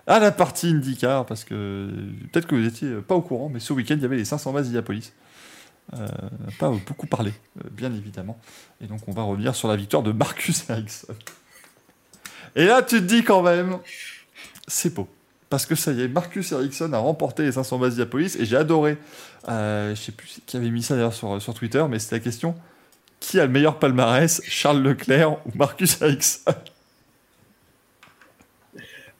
à 0.06 0.20
la 0.20 0.32
partie 0.32 0.68
IndyCar 0.68 1.26
parce 1.26 1.44
que 1.44 1.90
peut-être 2.32 2.46
que 2.46 2.56
vous 2.56 2.62
n'étiez 2.62 2.96
pas 3.02 3.16
au 3.16 3.22
courant, 3.22 3.50
mais 3.50 3.60
ce 3.60 3.74
week-end 3.74 3.96
il 3.96 4.02
y 4.02 4.06
avait 4.06 4.18
les 4.18 4.26
500 4.26 4.54
bases 4.54 4.70
d'Iapolis. 4.70 5.14
Euh, 5.98 6.08
pas 6.60 6.70
beaucoup 6.70 7.08
parlé, 7.08 7.34
euh, 7.66 7.70
bien 7.72 7.92
évidemment. 7.94 8.40
Et 8.80 8.86
donc 8.86 9.02
on 9.08 9.12
va 9.12 9.24
revenir 9.24 9.56
sur 9.56 9.68
la 9.68 9.76
victoire 9.76 10.04
de 10.04 10.12
Marcus 10.12 10.70
Ericsson. 10.70 11.16
Et 12.56 12.66
là 12.66 12.84
tu 12.84 12.98
te 12.98 13.06
dis 13.06 13.24
quand 13.24 13.42
même, 13.42 13.80
c'est 14.70 14.94
beau. 14.94 15.08
Parce 15.50 15.66
que 15.66 15.76
ça 15.76 15.92
y 15.92 16.02
est, 16.02 16.08
Marcus 16.08 16.52
Ericsson 16.52 16.94
a 16.94 17.00
remporté 17.00 17.44
les 17.44 17.52
500 17.52 17.80
bases 17.80 17.96
d'Iapolis 17.96 18.38
et 18.40 18.46
j'ai 18.46 18.56
adoré. 18.56 18.98
Euh, 19.48 19.96
je 19.96 20.02
sais 20.02 20.12
plus 20.12 20.40
qui 20.46 20.58
avait 20.58 20.70
mis 20.70 20.84
ça 20.84 20.96
d'ailleurs 20.96 21.14
sur, 21.14 21.42
sur 21.42 21.54
Twitter, 21.54 21.84
mais 21.90 21.98
c'était 22.00 22.18
la 22.18 22.22
question 22.22 22.56
qui 23.20 23.40
a 23.40 23.46
le 23.46 23.52
meilleur 23.52 23.80
palmarès, 23.80 24.42
Charles 24.46 24.82
Leclerc 24.82 25.46
ou 25.46 25.52
Marcus 25.56 26.02
Ericsson? 26.02 26.54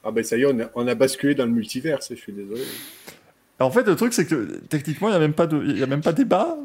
Ah 0.02 0.10
ben 0.10 0.24
ça 0.24 0.36
y 0.38 0.42
est, 0.42 0.46
on 0.46 0.58
a, 0.58 0.70
on 0.74 0.88
a 0.88 0.94
basculé 0.94 1.34
dans 1.34 1.44
le 1.44 1.50
multiverse, 1.50 2.08
je 2.10 2.14
suis 2.14 2.32
désolé. 2.32 2.62
En 3.58 3.70
fait, 3.70 3.82
le 3.82 3.94
truc, 3.94 4.14
c'est 4.14 4.24
que 4.24 4.58
techniquement, 4.70 5.08
il 5.08 5.10
n'y 5.10 5.16
a 5.16 5.20
même 5.20 5.34
pas 5.34 5.46
de, 5.46 5.62
il 5.62 5.78
y 5.78 5.82
a 5.82 5.86
même 5.86 6.00
pas 6.00 6.14
débat. 6.14 6.56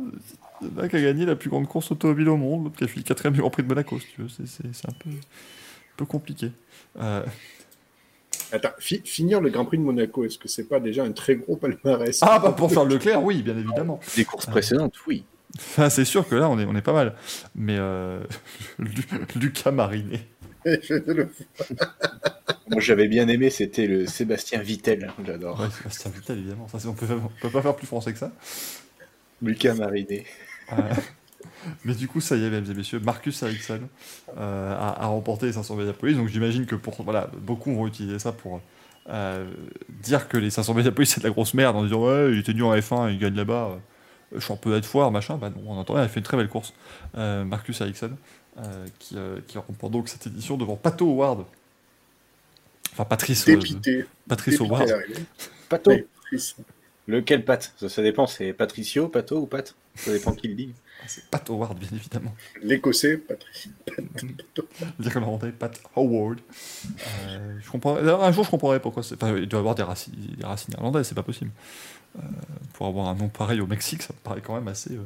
Il 0.61 0.69
y 0.69 0.79
en 0.79 0.83
a 0.83 0.87
qui 0.87 0.95
a 0.95 1.01
gagné 1.01 1.25
la 1.25 1.35
plus 1.35 1.49
grande 1.49 1.67
course 1.67 1.91
automobile 1.91 2.29
au 2.29 2.37
monde, 2.37 2.63
l'autre 2.63 2.77
qui 2.77 2.85
a 2.85 2.87
fini 2.87 3.03
quatrième 3.03 3.33
du 3.33 3.41
Grand 3.41 3.49
Prix 3.49 3.63
de 3.63 3.67
Monaco, 3.67 3.99
si 3.99 4.07
tu 4.15 4.21
veux. 4.21 4.29
C'est 4.29 4.87
un 4.87 4.93
peu, 4.93 5.09
un 5.09 5.97
peu 5.97 6.05
compliqué. 6.05 6.51
Euh, 6.97 7.25
Attends, 8.51 8.69
fi- 8.79 9.01
finir 9.03 9.41
le 9.41 9.49
Grand 9.49 9.65
Prix 9.65 9.77
de 9.77 9.83
Monaco, 9.83 10.23
est-ce 10.25 10.37
que 10.37 10.47
c'est 10.47 10.65
pas 10.65 10.79
déjà 10.79 11.03
un 11.03 11.11
très 11.11 11.35
gros 11.35 11.55
palmarès? 11.55 12.19
Ah, 12.21 12.39
bah 12.39 12.51
pour 12.51 12.71
Charles 12.71 12.89
Leclerc, 12.89 13.23
oui, 13.23 13.41
bien 13.41 13.57
évidemment. 13.57 13.99
Des 14.15 14.25
courses 14.25 14.45
précédentes, 14.45 14.93
oui. 15.07 15.23
Enfin, 15.57 15.89
c'est 15.89 16.05
sûr 16.05 16.27
que 16.27 16.35
là, 16.35 16.49
on 16.49 16.59
est, 16.59 16.65
on 16.65 16.75
est 16.75 16.81
pas 16.81 16.93
mal. 16.93 17.15
Mais 17.55 17.77
euh, 17.79 18.19
Lu- 18.79 18.91
Lucas 19.35 19.71
Mariné. 19.71 20.27
Je 20.65 20.93
ne 20.95 21.13
le- 21.13 21.29
Moi, 22.69 22.79
j'avais 22.81 23.07
bien 23.07 23.27
aimé, 23.27 23.49
c'était 23.49 23.87
le 23.87 24.05
Sébastien 24.07 24.59
Vittel. 24.61 25.11
J'adore. 25.25 25.59
Ouais, 25.59 25.67
Sébastien 25.77 26.11
Vittel, 26.11 26.39
évidemment. 26.39 26.67
Ça, 26.67 26.77
on, 26.87 26.93
peut, 26.93 27.05
on 27.11 27.29
peut 27.41 27.49
pas 27.51 27.61
faire 27.61 27.75
plus 27.75 27.87
français 27.87 28.11
que 28.13 28.19
ça. 28.19 28.31
Lucas 29.41 29.73
Mariné. 29.75 30.25
Euh, 30.71 30.75
mais 31.83 31.93
du 31.93 32.07
coup, 32.07 32.21
ça 32.21 32.35
y 32.35 32.43
est, 32.43 32.49
mesdames 32.49 32.71
et 32.71 32.75
messieurs, 32.75 32.99
Marcus 32.99 33.41
Ericsson 33.43 33.81
euh, 34.37 34.75
a, 34.75 35.03
a 35.03 35.05
remporté 35.07 35.47
les 35.47 35.53
500 35.53 35.75
Mediapolis. 35.75 36.15
Donc 36.15 36.27
j'imagine 36.27 36.65
que 36.65 36.75
pour 36.75 37.01
voilà, 37.03 37.29
beaucoup 37.41 37.73
vont 37.73 37.87
utiliser 37.87 38.19
ça 38.19 38.31
pour 38.31 38.61
euh, 39.09 39.45
dire 39.89 40.27
que 40.27 40.37
les 40.37 40.49
500 40.49 40.73
Mediapolis 40.73 41.07
c'est 41.07 41.21
de 41.21 41.25
la 41.27 41.31
grosse 41.31 41.53
merde 41.53 41.75
en 41.75 41.83
disant 41.83 42.03
ouais, 42.05 42.31
il 42.31 42.39
était 42.39 42.53
nul 42.53 42.63
en 42.63 42.75
F1, 42.75 43.11
il 43.11 43.19
gagne 43.19 43.35
là-bas, 43.35 43.77
euh, 44.33 44.39
championnat 44.39 44.79
de 44.79 44.85
foire, 44.85 45.11
machin. 45.11 45.37
Bah 45.37 45.49
non, 45.49 45.71
en 45.71 45.81
attendant, 45.81 45.99
il 45.99 46.03
a 46.05 46.07
fait 46.07 46.19
une 46.19 46.25
très 46.25 46.37
belle 46.37 46.49
course. 46.49 46.73
Euh, 47.17 47.43
Marcus 47.43 47.79
Ericsson 47.81 48.11
euh, 48.57 48.85
qui, 48.99 49.17
euh, 49.17 49.39
qui 49.47 49.57
remporte 49.57 49.91
donc 49.91 50.07
cette 50.07 50.27
édition 50.27 50.55
devant 50.55 50.77
Pato 50.77 51.09
Howard. 51.09 51.45
Enfin, 52.93 53.03
Patrice, 53.03 53.47
euh, 53.49 53.55
Dépité. 53.57 54.05
Patrice 54.29 54.57
Dépité 54.57 54.73
Howard. 54.73 54.89
Pato. 55.67 55.91
Lequel 57.07 57.43
Pat? 57.43 57.73
Ça, 57.77 57.89
ça 57.89 58.01
dépend, 58.01 58.27
c'est 58.27 58.53
Patricio, 58.53 59.09
Pato 59.09 59.41
ou 59.41 59.45
Pat? 59.45 59.75
Ça 59.95 60.13
dépend 60.13 60.31
qui 60.31 60.47
le 60.47 60.55
dit. 60.55 60.73
C'est 61.07 61.25
Pat 61.29 61.47
Howard, 61.49 61.77
bien 61.77 61.89
évidemment. 61.93 62.33
L'Écossais, 62.61 63.17
Patrice. 63.17 63.69
L'Irlandais, 64.99 65.51
Pat 65.51 65.79
Howard. 65.95 66.39
Euh, 67.27 67.57
je 67.61 67.69
comprends... 67.69 67.95
Un 67.97 68.31
jour, 68.31 68.43
je 68.43 68.49
comprendrai 68.51 68.79
pourquoi. 68.79 69.03
c'est- 69.03 69.15
Enfin, 69.15 69.35
il 69.37 69.47
doit 69.47 69.59
avoir 69.59 69.75
des 69.75 69.83
racines, 69.83 70.13
des 70.15 70.45
racines 70.45 70.73
irlandaises, 70.73 71.07
c'est 71.07 71.15
pas 71.15 71.23
possible. 71.23 71.51
Euh, 72.17 72.21
pour 72.73 72.87
avoir 72.87 73.07
un 73.07 73.15
nom 73.15 73.27
pareil 73.29 73.59
au 73.61 73.67
Mexique, 73.67 74.01
ça 74.01 74.13
me 74.13 74.19
paraît 74.23 74.41
quand 74.41 74.55
même 74.55 74.67
assez, 74.67 74.95
euh, 74.95 75.05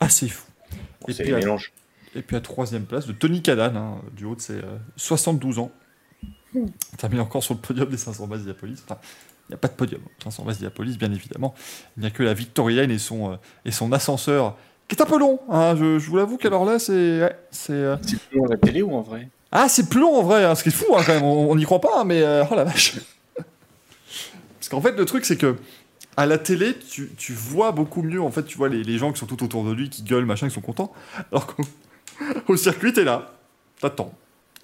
assez 0.00 0.28
fou. 0.28 0.46
Et 1.08 1.14
puis, 1.14 1.32
à, 1.32 1.36
mélanges. 1.36 1.72
et 2.14 2.22
puis 2.22 2.36
à 2.36 2.40
troisième 2.40 2.84
place 2.84 3.06
de 3.06 3.12
Tony 3.12 3.42
Cadan, 3.42 3.76
hein, 3.76 4.02
du 4.16 4.24
haut 4.24 4.34
de 4.34 4.40
ses 4.40 4.54
euh, 4.54 4.78
72 4.96 5.58
ans. 5.58 5.70
Termine 6.98 7.20
encore 7.20 7.42
sur 7.42 7.54
le 7.54 7.60
podium 7.60 7.88
des 7.88 7.96
500 7.96 8.26
bases 8.26 8.42
Diapolis. 8.44 8.80
Enfin, 8.84 8.98
il 9.48 9.52
n'y 9.52 9.54
a 9.54 9.58
pas 9.58 9.68
de 9.68 9.72
podium. 9.74 10.00
500 10.22 10.44
bases 10.44 10.58
Diapolis, 10.58 10.98
bien 10.98 11.10
évidemment. 11.12 11.54
Il 11.96 12.00
n'y 12.00 12.06
a 12.06 12.10
que 12.10 12.22
la 12.22 12.34
Victoria 12.34 12.82
et 12.84 12.98
son, 12.98 13.32
euh, 13.32 13.36
et 13.64 13.70
son 13.70 13.90
ascenseur, 13.92 14.56
qui 14.94 15.00
est 15.00 15.02
un 15.02 15.06
peu 15.06 15.18
long. 15.18 15.40
hein, 15.48 15.74
je, 15.76 15.98
je 15.98 16.10
vous 16.10 16.16
l'avoue 16.16 16.36
qu'alors 16.36 16.64
là, 16.64 16.78
c'est. 16.78 17.20
ouais, 17.20 17.36
c'est 17.50 17.72
euh, 17.72 17.96
plus 17.96 18.38
long 18.38 18.46
à 18.46 18.48
la 18.50 18.56
télé 18.56 18.82
ou 18.82 18.94
en 18.94 19.02
vrai? 19.02 19.28
Ah, 19.50 19.68
c'est 19.68 19.88
plus 19.88 20.00
long 20.00 20.16
en 20.16 20.22
vrai, 20.22 20.44
hein, 20.44 20.54
ce 20.54 20.62
qui 20.62 20.70
est 20.70 20.72
fou 20.72 20.86
hein, 20.96 21.02
quand 21.04 21.14
même, 21.14 21.24
on 21.24 21.54
n'y 21.56 21.64
croit 21.64 21.80
pas, 21.80 22.00
hein, 22.00 22.04
mais 22.04 22.22
euh, 22.22 22.44
oh 22.50 22.54
la 22.54 22.64
vache. 22.64 22.96
Parce 23.36 24.68
qu'en 24.70 24.80
fait, 24.80 24.92
le 24.92 25.04
truc, 25.04 25.24
c'est 25.24 25.36
que 25.36 25.56
à 26.16 26.26
la 26.26 26.38
télé, 26.38 26.74
tu, 26.78 27.10
tu 27.16 27.32
vois 27.32 27.72
beaucoup 27.72 28.02
mieux, 28.02 28.20
en 28.20 28.30
fait, 28.30 28.44
tu 28.44 28.56
vois 28.56 28.68
les, 28.68 28.82
les 28.82 28.98
gens 28.98 29.12
qui 29.12 29.18
sont 29.18 29.26
tout 29.26 29.42
autour 29.42 29.64
de 29.64 29.72
lui, 29.72 29.88
qui 29.90 30.02
gueulent, 30.02 30.26
machin, 30.26 30.48
qui 30.48 30.54
sont 30.54 30.60
contents, 30.60 30.92
alors 31.30 31.46
qu'au 31.46 31.62
au 32.48 32.56
circuit, 32.56 32.92
t'es 32.92 33.04
là, 33.04 33.32
t'attends. 33.80 34.12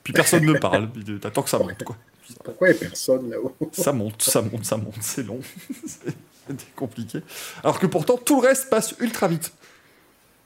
Puis 0.05 0.13
personne 0.13 0.45
ne 0.45 0.55
parle, 0.55 0.89
t'attends 1.21 1.43
que 1.43 1.51
ça 1.51 1.59
monte, 1.59 1.83
quoi. 1.85 1.97
Pourquoi 2.45 2.69
il 2.69 2.73
n'y 2.73 2.77
a 2.77 2.81
personne 2.81 3.31
là-haut? 3.31 3.57
Ça 3.73 3.93
monte, 3.93 4.23
ça 4.23 4.43
monte, 4.43 4.65
ça 4.65 4.77
monte, 4.77 4.99
c'est 5.01 5.23
long. 5.23 5.41
c'est 5.87 6.15
c'est 6.49 6.75
compliqué. 6.75 7.21
Alors 7.63 7.79
que 7.79 7.87
pourtant, 7.87 8.17
tout 8.17 8.41
le 8.41 8.49
reste 8.49 8.71
passe 8.71 8.95
ultra 9.01 9.29
vite. 9.29 9.53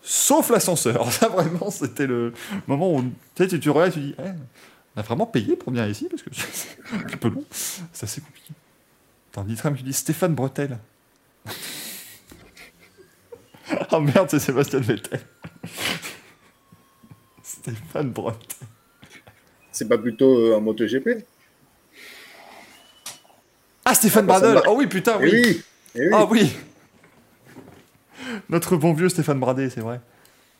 Sauf 0.03 0.51
l'ascenseur. 0.51 1.11
Ça, 1.13 1.29
vraiment, 1.29 1.71
c'était 1.71 2.07
le 2.07 2.33
moment 2.67 2.95
où 2.95 3.03
tu 3.03 3.09
sais, 3.37 3.49
tu, 3.49 3.61
tu 3.61 3.71
regardes 3.71 3.91
et 3.93 3.95
tu 3.95 4.01
dis 4.01 4.15
Eh, 4.19 4.31
on 4.97 5.01
a 5.01 5.03
vraiment 5.03 5.27
payé 5.27 5.57
pour 5.57 5.73
venir 5.73 5.89
ici 5.89 6.09
Parce 6.11 6.23
que 6.23 6.31
c'est 6.33 6.77
un 6.95 6.99
petit 6.99 7.17
peu 7.17 7.29
long. 7.29 7.45
C'est 7.51 8.05
assez 8.05 8.21
compliqué. 8.21 8.53
Un 9.37 9.55
tram 9.55 9.75
qui 9.75 9.83
dit 9.83 9.93
Stéphane 9.95 10.35
Bretel. 10.35 10.79
oh 13.93 14.01
merde, 14.01 14.29
c'est 14.31 14.39
Sébastien 14.39 14.81
Vettel. 14.81 15.21
Stéphane 17.43 18.11
Bretel. 18.11 18.69
C'est 19.71 19.89
pas 19.89 19.97
plutôt 19.97 20.37
euh, 20.39 20.57
en 20.57 20.61
MotoGP? 20.61 21.25
Ah, 23.87 23.95
Stéphane 23.95 24.25
Ah, 24.25 24.39
Bradel. 24.39 24.61
Oh 24.67 24.75
oui, 24.77 24.87
putain, 24.87 25.19
Eh 25.21 25.25
oui 25.25 25.43
oui, 25.45 25.63
eh 25.95 26.01
oui. 26.01 26.09
Ah 26.13 26.27
oui 26.27 26.53
Notre 28.49 28.77
bon 28.77 28.93
vieux 28.93 29.09
Stéphane 29.09 29.39
Bradé, 29.41 29.71
c'est 29.71 29.81
vrai. 29.81 30.01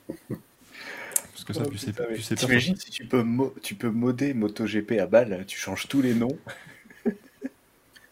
Parce 0.09 1.45
que 1.47 1.53
ça, 1.53 1.63
Oh, 1.67 1.71
tu 1.71 1.79
sais 1.79 1.93
Tu 2.15 2.23
sais 2.23 2.35
pas 2.35 2.41
T'imagines 2.43 2.77
si 2.77 2.91
tu 2.91 3.05
peux, 3.07 3.23
mo- 3.23 3.55
tu 3.63 3.75
peux 3.75 3.91
modder 3.91 4.35
MotoGP 4.35 4.93
à 5.01 5.07
balle, 5.07 5.45
tu 5.47 5.59
changes 5.59 5.89
tous 5.89 6.03
les 6.03 6.15
noms. 6.15 6.37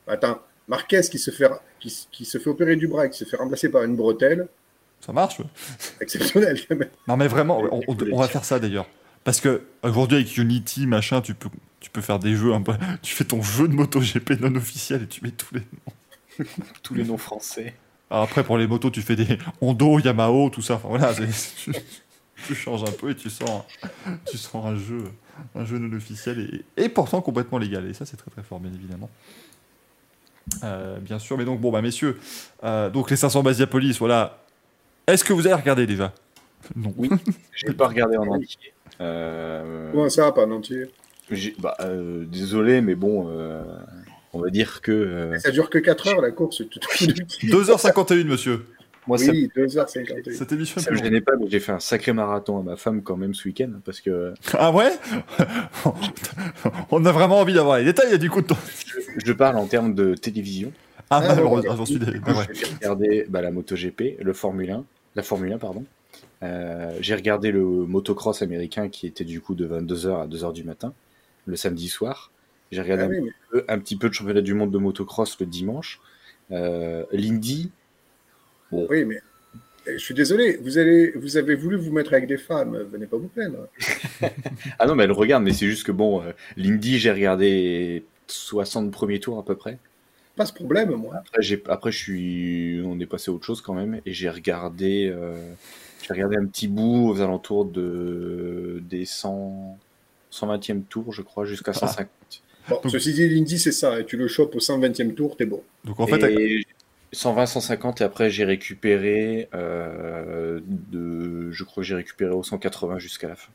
Attends, 0.07 0.41
Marquez 0.69 1.01
qui 1.11 1.19
se, 1.19 1.31
fait, 1.31 1.49
qui, 1.81 2.07
qui 2.13 2.25
se 2.25 2.39
fait 2.39 2.49
opérer 2.51 2.77
du 2.77 2.87
bras, 2.87 3.07
et 3.07 3.11
qui 3.11 3.19
se 3.19 3.25
fait 3.25 3.37
remplacer 3.37 3.69
par 3.71 3.83
une 3.83 3.97
bretelle, 3.97 4.47
Ça 5.01 5.13
marche 5.13 5.41
ouais. 5.41 5.47
exceptionnel 6.01 6.61
quand 6.69 6.77
même. 6.77 6.89
Non, 7.09 7.17
mais 7.17 7.27
vraiment, 7.29 7.59
on, 7.61 7.83
on- 7.89 7.97
on 8.13 8.19
va 8.21 8.29
faire 8.29 8.45
ça 8.45 8.59
d'ailleurs. 8.61 8.89
Parce 9.25 9.41
que 9.41 9.63
aujourd'hui, 9.83 10.17
avec 10.19 10.37
Unity, 10.37 10.87
machin, 10.87 11.21
tu 11.21 11.35
peux, 11.35 11.49
tu 11.81 11.91
peux 11.91 12.01
faire 12.01 12.19
des 12.21 12.35
jeux. 12.37 12.53
Tu 13.03 13.15
fais 13.15 13.25
ton 13.25 13.43
jeu 13.43 13.69
de 13.69 13.75
MotoGP 13.75 14.41
non 14.41 14.55
officiel 14.57 15.03
et 15.03 15.07
tu 15.07 15.23
mets 15.25 15.31
tous 15.33 15.55
les 15.55 15.61
noms. 15.61 16.47
Tous 16.83 16.95
les 16.95 17.05
noms 17.05 17.19
français. 17.19 17.75
Alors 18.11 18.25
après, 18.25 18.43
pour 18.43 18.59
les 18.59 18.67
motos, 18.67 18.91
tu 18.91 19.03
fais 19.03 19.17
des 19.17 19.39
Hondo, 19.61 19.99
Yamaha, 20.01 20.51
tout 20.51 20.63
ça. 20.63 20.75
Enfin 20.75 20.89
voilà, 20.89 21.15
tu, 21.65 21.73
tu 22.47 22.55
changes 22.55 22.83
un 22.83 22.91
peu 22.93 23.11
et 23.11 23.15
tu 23.15 23.31
sors, 23.31 23.67
un- 24.05 24.11
tu 24.29 24.37
sors 24.37 24.67
un 24.67 24.77
jeu, 24.77 25.05
un 25.55 25.65
jeu 25.65 25.79
non 25.79 25.95
officiel 25.97 26.65
et, 26.77 26.85
et 26.85 26.89
pourtant 26.89 27.21
complètement 27.21 27.59
légal. 27.59 27.87
Et 27.89 27.95
ça, 27.95 28.05
c'est 28.07 28.17
très 28.17 28.31
très 28.31 28.43
fort, 28.43 28.59
bien 28.59 28.73
évidemment. 28.73 29.09
Euh, 30.65 30.99
bien 30.99 31.19
sûr, 31.19 31.39
mais 31.39 31.45
donc 31.45 31.61
bon, 31.61 31.71
bah 31.71 31.83
messieurs, 31.83 32.19
euh, 32.65 32.91
donc 32.91 33.11
les 33.11 33.17
500 33.17 33.43
Basiapolis, 33.43 33.97
voilà. 33.99 34.39
Est-ce 35.07 35.25
que 35.25 35.33
vous 35.33 35.47
avez 35.47 35.55
regardé 35.55 35.87
déjà? 35.87 36.13
Non. 36.75 36.93
Oui. 36.97 37.09
J'ai 37.55 37.73
pas 37.73 37.87
regardé 37.89 38.17
en 38.17 38.27
entier. 38.27 38.73
Euh, 39.01 39.91
Comment 39.93 40.09
ça, 40.11 40.33
pas 40.33 40.47
en 40.47 40.51
entier? 40.51 40.91
bah, 41.59 41.77
euh, 41.81 42.25
désolé, 42.27 42.81
mais 42.81 42.97
bon, 42.97 43.29
euh, 43.29 43.63
on 44.33 44.41
va 44.41 44.51
dire 44.51 44.81
que 44.81 44.93
euh, 44.93 45.39
Ça 45.39 45.51
dure 45.51 45.71
que 45.71 45.79
4 45.79 46.09
heures 46.09 46.21
la 46.21 46.31
course. 46.31 46.57
tu 46.57 46.79
te 46.81 46.87
fous 46.89 47.07
de 47.07 47.13
qui 47.13 47.49
2h51, 47.49 48.25
monsieur. 48.27 48.65
moi, 49.07 49.19
ça, 49.19 49.31
Oui, 49.33 49.51
2h51. 49.57 50.33
Cette 50.33 50.53
émission 50.53 50.81
ça 50.81 50.91
me 50.93 50.97
gênait 50.97 51.21
pas, 51.21 51.33
mais 51.41 51.49
j'ai 51.49 51.61
fait 51.61 51.73
un 51.73 51.81
sacré 51.81 52.13
marathon 52.13 52.59
à 52.59 52.63
ma 52.63 52.77
femme 52.77 53.03
quand 53.03 53.17
même 53.17 53.35
ce 53.35 53.47
week-end 53.49 53.71
parce 53.85 54.01
que 54.01 54.35
Ah 54.55 54.71
ouais? 54.73 54.93
On 56.91 57.05
a 57.05 57.13
vraiment 57.13 57.41
envie 57.41 57.55
d'avoir 57.55 57.79
les 57.79 57.85
détails, 57.85 58.19
du 58.19 58.31
coup. 58.31 58.43
de 58.43 58.47
ton- 58.49 58.57
je 59.25 59.33
parle 59.33 59.57
en 59.57 59.67
termes 59.67 59.95
de 59.95 60.15
télévision. 60.15 60.73
Ah, 61.13 61.21
Ah, 61.25 61.35
malheureusement, 61.35 61.77
j'en 61.77 61.87
suis 61.87 61.97
ouais. 61.99 62.15
J'ai 62.53 62.67
regardé 62.77 63.27
bah, 63.29 63.43
la 63.43 63.51
MotoGP, 63.51 64.19
le 64.21 64.33
Formule 64.33 64.71
1, 64.71 64.85
la 65.17 65.23
Formule 65.23 65.53
1, 65.53 65.59
pardon. 65.59 65.85
Euh, 66.43 66.97
j'ai 67.01 67.15
regardé 67.15 67.51
le 67.51 67.63
motocross 67.65 68.43
américain 68.43 68.89
qui 68.89 69.07
était 69.07 69.25
du 69.25 69.41
coup 69.41 69.55
de 69.55 69.67
22h 69.67 70.23
à 70.23 70.27
2h 70.27 70.53
du 70.53 70.65
matin, 70.65 70.93
le 71.47 71.57
samedi 71.57 71.89
soir. 71.89 72.31
J'ai 72.71 72.83
regardé 72.83 73.03
Ah 73.03 73.07
un, 73.07 73.11
oui, 73.11 73.21
mais 73.21 73.33
peu, 73.51 73.65
un 73.69 73.79
petit 73.79 73.97
peu 73.97 74.09
de 74.09 74.15
championnat 74.15 74.43
du 74.43 74.55
monde 74.55 74.71
de 74.71 74.79
motocross 74.79 75.39
le 75.41 75.47
dimanche. 75.47 76.01
Euh, 76.53 77.05
L'Indy, 77.13 77.71
Oui, 78.73 79.05
mais 79.05 79.21
eh, 79.87 79.93
je 79.95 79.99
suis 79.99 80.15
désolé, 80.15 80.59
vous, 80.63 80.79
allez, 80.79 81.13
vous 81.13 81.37
avez 81.37 81.55
voulu 81.55 81.77
vous 81.77 81.93
mettre 81.93 82.13
avec 82.13 82.27
des 82.27 82.37
femmes, 82.37 82.77
venez 82.91 83.07
pas 83.07 83.17
vous 83.17 83.29
plaindre. 83.29 83.69
ah 84.79 84.87
non, 84.87 84.95
mais 84.95 85.05
elle 85.05 85.13
regarde, 85.13 85.43
mais 85.43 85.53
c'est 85.53 85.67
juste 85.67 85.87
que 85.87 85.93
bon, 85.93 86.23
euh, 86.23 86.33
l'Indy, 86.57 86.99
j'ai 86.99 87.11
regardé 87.11 88.05
60 88.27 88.91
premiers 88.91 89.21
tours 89.21 89.39
à 89.39 89.45
peu 89.45 89.57
près. 89.57 89.79
Pas 90.37 90.47
ce 90.47 90.53
problème, 90.53 90.91
moi. 90.95 91.23
Après, 91.69 91.93
je 91.93 91.99
suis, 91.99 92.81
on 92.85 93.01
est 93.01 93.07
passé 93.07 93.31
à 93.31 93.35
autre 93.35 93.47
chose 93.47 93.63
quand 93.63 93.75
même, 93.75 94.01
et 94.07 94.13
j'ai 94.13 94.31
regardé, 94.31 95.11
euh, 95.13 95.35
j'ai 96.03 96.13
regardé 96.13 96.37
un 96.37 96.47
petit 96.47 96.69
bout 96.69 97.11
aux 97.11 97.21
alentours 97.21 97.65
de 97.65 98.83
des 98.83 99.05
100, 99.07 99.79
120e 100.33 100.83
tour, 100.85 101.13
je 101.13 101.23
crois, 101.23 101.45
jusqu'à 101.45 101.73
150. 101.73 102.09
Bon, 102.69 102.81
ceci 102.89 103.13
dit, 103.13 103.29
l'Indy, 103.29 103.59
c'est 103.59 103.73
ça, 103.73 103.99
et 103.99 104.05
tu 104.05 104.17
le 104.17 104.29
chopes 104.29 104.55
au 104.55 104.59
120e 104.59 105.15
tour, 105.15 105.37
t'es 105.37 105.47
bon. 105.47 105.63
Donc 105.85 105.99
en 106.01 106.07
fait, 106.07 106.23
et 106.25 106.67
120, 107.13 107.47
150, 107.47 108.01
et 108.01 108.05
après 108.05 108.31
j'ai 108.31 108.45
récupéré, 108.45 109.49
euh, 109.55 110.61
de, 110.67 111.51
je 111.51 111.65
crois 111.65 111.83
que 111.83 111.87
j'ai 111.87 111.97
récupéré 111.97 112.31
au 112.31 112.43
180 112.43 112.99
jusqu'à 112.99 113.29
la 113.29 113.37
fin. 113.37 113.51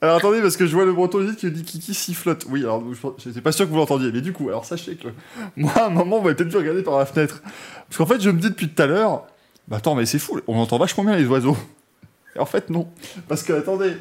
Alors 0.00 0.16
attendez, 0.16 0.40
parce 0.40 0.56
que 0.56 0.66
je 0.66 0.74
vois 0.74 0.86
le 0.86 0.92
breton 0.92 1.18
vite 1.18 1.36
qui 1.36 1.50
dit 1.50 1.62
Kiki 1.62 1.92
sifflote. 1.92 2.46
Oui, 2.48 2.60
alors 2.60 2.82
je 3.18 3.28
n'étais 3.28 3.40
pas 3.42 3.52
sûr 3.52 3.66
que 3.66 3.70
vous 3.70 3.76
l'entendiez, 3.76 4.10
mais 4.10 4.22
du 4.22 4.32
coup, 4.32 4.48
alors 4.48 4.64
sachez 4.64 4.96
que 4.96 5.08
moi, 5.56 5.72
à 5.76 5.86
un 5.86 5.90
moment, 5.90 6.18
vous 6.18 6.24
m'avez 6.24 6.34
peut-être 6.34 6.48
dû 6.48 6.56
regarder 6.56 6.82
par 6.82 6.98
la 6.98 7.06
fenêtre. 7.06 7.42
Parce 7.88 7.98
qu'en 7.98 8.06
fait, 8.06 8.20
je 8.20 8.30
me 8.30 8.40
dis 8.40 8.48
depuis 8.48 8.68
tout 8.68 8.82
à 8.82 8.86
l'heure, 8.86 9.26
bah 9.68 9.76
attends, 9.76 9.94
mais 9.94 10.06
c'est 10.06 10.18
fou, 10.18 10.40
on 10.46 10.58
entend 10.58 10.78
vachement 10.78 11.04
bien 11.04 11.16
les 11.16 11.26
oiseaux. 11.26 11.56
Et 12.34 12.38
en 12.38 12.46
fait, 12.46 12.70
non. 12.70 12.88
Parce 13.28 13.42
que, 13.42 13.52
attendez, 13.52 13.92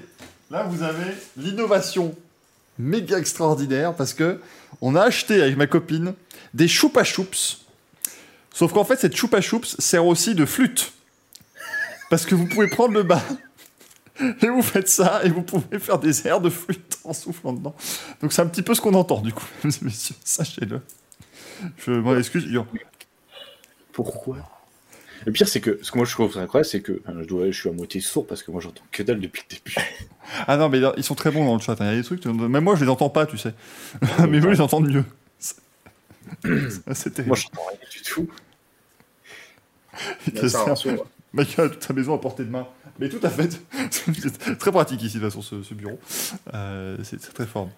là, 0.50 0.64
vous 0.64 0.84
avez 0.84 1.12
l'innovation 1.36 2.16
méga 2.80 3.18
extraordinaire, 3.18 3.96
parce 3.96 4.14
que 4.14 4.40
on 4.82 4.96
a 4.96 5.02
acheté 5.02 5.42
avec 5.42 5.58
ma 5.58 5.68
copine 5.68 6.14
des 6.54 6.68
choupa 6.68 7.04
choups 7.04 7.66
Sauf 8.54 8.74
qu'en 8.74 8.84
fait, 8.84 8.96
cette 9.00 9.16
choupa 9.16 9.40
choups 9.40 9.76
sert 9.78 10.06
aussi 10.06 10.34
de 10.34 10.44
flûte. 10.44 10.94
Parce 12.10 12.26
que 12.26 12.34
vous 12.34 12.48
pouvez 12.48 12.68
prendre 12.68 12.96
le 12.96 13.04
bas 13.04 13.22
et 14.42 14.48
vous 14.48 14.64
faites 14.64 14.90
ça 14.90 15.22
et 15.24 15.30
vous 15.30 15.44
pouvez 15.44 15.78
faire 15.78 16.00
des 16.00 16.26
airs 16.28 16.42
de 16.42 16.50
flûte 16.50 16.98
en 17.04 17.14
soufflant 17.14 17.54
dedans. 17.54 17.76
Donc 18.22 18.34
c'est 18.34 18.42
un 18.42 18.48
petit 18.48 18.64
peu 18.64 18.74
ce 18.74 18.82
qu'on 18.82 18.96
entend 18.96 19.22
du 19.22 19.32
coup, 19.32 19.46
mesdames 19.64 19.80
et 19.82 19.86
messieurs, 19.86 20.16
sachez-le. 20.24 20.82
Je 21.78 21.92
m'en 21.92 22.18
excuse. 22.18 22.48
Pourquoi? 23.92 24.38
Le 25.28 25.34
pire, 25.34 25.50
c'est 25.50 25.60
que 25.60 25.78
ce 25.82 25.92
que 25.92 25.98
moi 25.98 26.06
je 26.06 26.14
trouve 26.14 26.38
incroyable, 26.38 26.66
c'est 26.66 26.80
que 26.80 27.02
je, 27.06 27.26
dois, 27.26 27.48
je 27.48 27.60
suis 27.60 27.68
à 27.68 27.74
moitié 27.74 28.00
sourd 28.00 28.26
parce 28.26 28.44
que 28.44 28.50
moi 28.50 28.62
j'entends 28.62 28.82
que 28.94 29.04
dalle 29.04 29.20
depuis 29.20 29.44
le 29.50 29.56
début. 29.58 29.76
Ah 30.48 30.56
non, 30.58 30.68
mais 30.70 30.80
ils 30.98 31.04
sont 31.04 31.16
très 31.16 31.32
bons 31.32 31.46
dans 31.46 31.56
le 31.56 31.62
chat. 31.62 31.74
hein. 31.82 31.86
Il 31.86 31.88
y 31.88 31.94
a 31.94 31.96
des 31.96 32.04
trucs, 32.04 32.26
même 32.26 32.64
moi 32.64 32.76
je 32.76 32.84
les 32.84 32.90
entends 32.90 33.10
pas, 33.10 33.26
tu 33.26 33.38
sais. 33.38 33.54
mais 34.30 34.40
eux, 34.40 34.54
ils 34.54 34.62
entendent 34.62 34.90
mieux. 34.90 35.04
C'était. 36.94 37.24
Moi 37.24 37.36
j'entends 37.36 37.66
rien 37.70 37.80
du 37.92 38.02
tout. 38.02 38.30
Ça 40.48 40.64
rassure. 40.64 41.06
Mec 41.34 41.60
a 41.60 41.68
toute 41.70 41.84
sa 41.84 41.94
maison 41.94 42.14
à 42.16 42.20
portée 42.20 42.44
de 42.46 42.50
main. 42.50 42.68
Mais 43.00 43.10
tout 43.10 43.20
à 43.24 43.30
fait. 43.30 43.60
c'est 43.92 44.58
très 44.58 44.72
pratique 44.72 45.04
ici, 45.04 45.18
de 45.18 45.24
toute 45.24 45.30
façon, 45.30 45.42
ce, 45.42 45.62
ce 45.62 45.74
bureau. 45.74 46.00
Euh, 46.54 46.98
c'est 47.04 47.20
très 47.34 47.46
fort. 47.46 47.70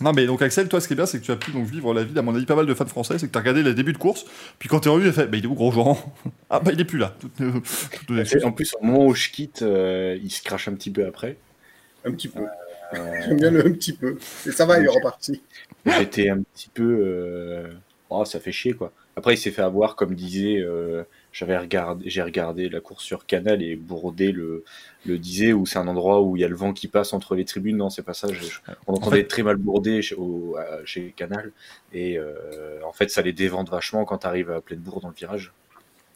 Non, 0.00 0.12
mais 0.14 0.24
donc 0.26 0.40
Axel, 0.40 0.68
toi, 0.68 0.80
ce 0.80 0.86
qui 0.86 0.94
est 0.94 0.96
bien, 0.96 1.04
c'est 1.06 1.20
que 1.20 1.24
tu 1.24 1.30
as 1.30 1.36
pu 1.36 1.50
donc 1.50 1.66
vivre 1.66 1.92
la 1.92 2.04
vie, 2.04 2.18
à 2.18 2.22
mon 2.22 2.34
avis, 2.34 2.46
pas 2.46 2.56
mal 2.56 2.64
de 2.66 2.72
fans 2.74 2.86
français. 2.86 3.18
C'est 3.18 3.26
que 3.26 3.32
tu 3.32 3.36
as 3.38 3.40
regardé 3.40 3.62
les 3.62 3.74
débuts 3.74 3.92
de 3.92 3.98
course. 3.98 4.24
Puis 4.58 4.68
quand 4.68 4.80
tu 4.80 4.88
es 4.88 4.90
revenu, 4.90 5.04
tu 5.12 5.18
as 5.18 5.22
fait 5.24 5.26
Bah, 5.28 5.36
il 5.36 5.44
est 5.44 5.48
où, 5.48 5.54
Grosjean 5.54 5.98
Ah, 6.48 6.60
bah, 6.60 6.70
il 6.72 6.80
est 6.80 6.84
plus 6.86 6.98
là. 6.98 7.14
Euh, 7.40 7.52
en 8.44 8.52
plus, 8.52 8.74
au 8.80 8.84
moment 8.84 9.06
où 9.06 9.14
je 9.14 9.28
quitte, 9.28 9.62
euh, 9.62 10.18
il 10.22 10.30
se 10.30 10.42
crache 10.42 10.68
un 10.68 10.74
petit 10.74 10.90
peu 10.90 11.04
après. 11.06 11.36
Un 12.04 12.12
petit 12.12 12.28
peu. 12.28 12.40
Euh, 12.94 13.20
J'aime 13.24 13.36
bien 13.36 13.50
le 13.50 13.66
un 13.66 13.72
petit 13.72 13.92
peu. 13.92 14.16
Et 14.46 14.52
ça 14.52 14.64
va, 14.64 14.78
il 14.78 14.84
est 14.86 14.88
reparti. 14.88 15.42
J'étais 15.84 16.30
un 16.30 16.40
petit 16.54 16.70
peu. 16.72 16.82
euh, 17.06 17.68
Oh, 18.08 18.24
ça 18.24 18.40
fait 18.40 18.52
chier, 18.52 18.72
quoi. 18.72 18.92
Après, 19.16 19.34
il 19.34 19.38
s'est 19.38 19.50
fait 19.52 19.62
avoir, 19.62 19.96
comme 19.96 20.14
disait. 20.14 20.64
J'avais 21.32 21.56
regardé, 21.56 22.10
j'ai 22.10 22.22
regardé 22.22 22.68
la 22.68 22.80
course 22.80 23.04
sur 23.04 23.24
Canal 23.24 23.62
et 23.62 23.76
Bourdet 23.76 24.32
le, 24.32 24.64
le 25.06 25.16
disait 25.18 25.52
où 25.52 25.64
c'est 25.64 25.78
un 25.78 25.86
endroit 25.86 26.20
où 26.22 26.36
il 26.36 26.40
y 26.40 26.44
a 26.44 26.48
le 26.48 26.56
vent 26.56 26.72
qui 26.72 26.88
passe 26.88 27.12
entre 27.12 27.36
les 27.36 27.44
tribunes. 27.44 27.76
Non, 27.76 27.88
c'est 27.88 28.02
pas 28.02 28.14
ça. 28.14 28.26
je- 28.32 28.40
je- 28.42 28.58
on 28.88 28.94
entendait 28.94 29.18
fait- 29.18 29.26
très 29.28 29.42
mal 29.44 29.56
Bourdet 29.56 30.02
chez, 30.02 30.16
au- 30.16 30.56
à- 30.58 30.84
chez 30.84 31.12
Canal 31.16 31.52
et 31.92 32.18
euh, 32.18 32.80
en 32.84 32.92
fait, 32.92 33.10
ça 33.10 33.22
les 33.22 33.32
dévente 33.32 33.70
vachement 33.70 34.04
quand 34.04 34.18
tu 34.18 34.26
arrives 34.26 34.50
à 34.50 34.60
pleine 34.60 34.80
bourre 34.80 35.00
dans 35.00 35.08
le 35.08 35.14
virage. 35.14 35.52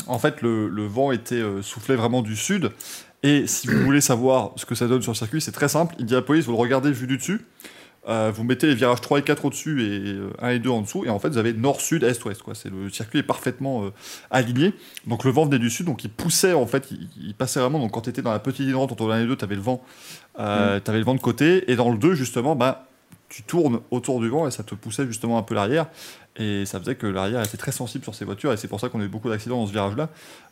En 0.09 0.19
fait, 0.19 0.43
le, 0.43 0.69
le 0.69 0.85
vent 0.85 1.13
était 1.13 1.37
euh, 1.37 1.63
soufflé 1.63 1.95
vraiment 1.97 2.21
du 2.21 2.35
sud. 2.37 2.71
Et 3.23 3.47
si 3.47 3.69
vous 3.69 3.79
voulez 3.85 4.03
savoir 4.03 4.53
ce 4.57 4.67
que 4.67 4.75
ça 4.75 4.87
donne 4.87 5.01
sur 5.01 5.13
le 5.13 5.17
circuit, 5.17 5.41
c'est 5.41 5.53
très 5.53 5.69
simple. 5.69 5.95
Indianapolis, 5.99 6.43
vous 6.43 6.53
le 6.53 6.59
regardez 6.59 6.91
vu 6.93 7.07
du 7.07 7.17
dessus. 7.17 7.41
Euh, 8.07 8.31
vous 8.35 8.45
mettez 8.45 8.67
les 8.67 8.75
virages 8.75 9.01
3 9.01 9.21
et 9.21 9.23
4 9.23 9.47
au-dessus 9.47 9.83
et 9.83 10.13
euh, 10.13 10.31
1 10.41 10.51
et 10.51 10.59
2 10.59 10.71
en 10.71 10.83
dessous. 10.83 11.05
Et 11.05 11.11
en 11.11 11.19
fait, 11.19 11.29
vous 11.29 11.39
avez 11.39 11.55
nord, 11.55 11.81
sud, 11.81 12.05
est, 12.05 12.23
ouest. 12.25 12.43
Quoi. 12.43 12.55
C'est, 12.55 12.71
le 12.71 12.91
circuit 12.91 13.21
est 13.21 13.25
parfaitement 13.25 13.85
euh, 13.85 13.91
aligné. 14.31 14.75
Donc 15.07 15.25
le 15.25 15.31
vent 15.31 15.47
venait 15.47 15.59
du 15.59 15.71
sud. 15.71 15.87
Donc 15.87 16.05
il 16.05 16.11
poussait, 16.11 16.53
en 16.53 16.67
fait, 16.67 16.91
il, 16.91 17.09
il 17.21 17.35
passait 17.35 17.61
vraiment. 17.61 17.79
Donc 17.79 17.93
quand 17.93 18.03
tu 18.03 18.11
étais 18.11 18.23
dans 18.23 18.33
la 18.33 18.41
petite 18.41 18.61
ligne 18.61 18.73
droite 18.73 18.93
entre 18.93 19.09
l'un 19.09 19.23
et 19.23 19.27
deux, 19.27 19.37
tu 19.37 19.45
avais 19.45 19.55
le 19.55 19.63
vent. 19.63 19.83
Euh, 20.39 20.81
t'avais 20.81 20.99
le 20.99 21.05
vent 21.05 21.15
de 21.15 21.21
côté. 21.21 21.71
Et 21.71 21.77
dans 21.77 21.91
le 21.91 21.99
2, 21.99 22.15
justement, 22.15 22.57
bah, 22.57 22.87
tu 23.29 23.43
tournes 23.43 23.81
autour 23.91 24.21
du 24.21 24.29
vent 24.29 24.47
et 24.47 24.51
ça 24.51 24.63
te 24.63 24.75
poussait 24.75 25.07
justement 25.07 25.39
un 25.39 25.43
peu 25.43 25.55
l'arrière. 25.55 25.87
Et 26.37 26.67
ça 26.67 26.81
faisait 26.81 26.97
que 26.97 27.07
l'arrière 27.07 27.43
était 27.43 27.57
très 27.57 27.73
sensible 27.73 28.05
sur 28.05 28.15
ces 28.15 28.25
voitures. 28.25 28.53
Et 28.53 28.57
c'est 28.57 28.69
pour 28.69 28.81
ça 28.81 28.89
qu'on 28.89 29.01
a 29.01 29.05
eu 29.05 29.09
beaucoup 29.09 29.31
d'accidents 29.31 29.61
dans 29.61 29.67
ce 29.67 29.73
virage-là. 29.73 30.09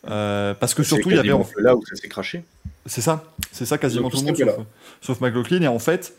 Euh, 0.09 0.55
parce 0.55 0.75
que 0.75 0.83
surtout, 0.83 1.11
il 1.11 1.17
y 1.17 1.19
avait. 1.19 1.29
là 1.59 1.77
où 1.77 1.85
ça 1.85 1.97
s'est 1.97 2.09
craché. 2.09 2.45
c'est 2.87 3.01
ça, 3.01 3.25
c'est 3.51 3.67
ça 3.67 3.79
quasiment 3.79 4.09
tout 4.09 4.19
le 4.19 4.25
monde, 4.25 4.37
sauf, 4.37 4.67
sauf 5.01 5.21
McLaughlin. 5.21 5.63
Et 5.63 5.69
en 5.69 5.81
fait, 5.81 6.15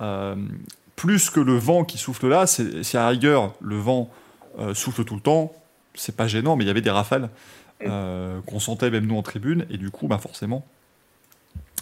euh, 0.00 0.36
plus 0.96 1.30
que 1.30 1.40
le 1.40 1.56
vent 1.56 1.84
qui 1.84 1.98
souffle 1.98 2.28
là, 2.28 2.46
c'est 2.46 2.82
c'est 2.82 2.98
à 2.98 3.08
rigueur, 3.08 3.54
le 3.60 3.76
vent 3.76 4.10
euh, 4.58 4.74
souffle 4.74 5.04
tout 5.04 5.14
le 5.14 5.20
temps, 5.20 5.52
c'est 5.94 6.16
pas 6.16 6.26
gênant, 6.26 6.56
mais 6.56 6.64
il 6.64 6.66
y 6.66 6.70
avait 6.70 6.80
des 6.80 6.90
rafales 6.90 7.30
euh, 7.82 8.40
qu'on 8.46 8.60
sentait 8.60 8.90
même 8.90 9.06
nous 9.06 9.16
en 9.16 9.22
tribune, 9.22 9.66
et 9.70 9.76
du 9.76 9.90
coup, 9.90 10.06
bah 10.06 10.18
forcément, 10.18 10.64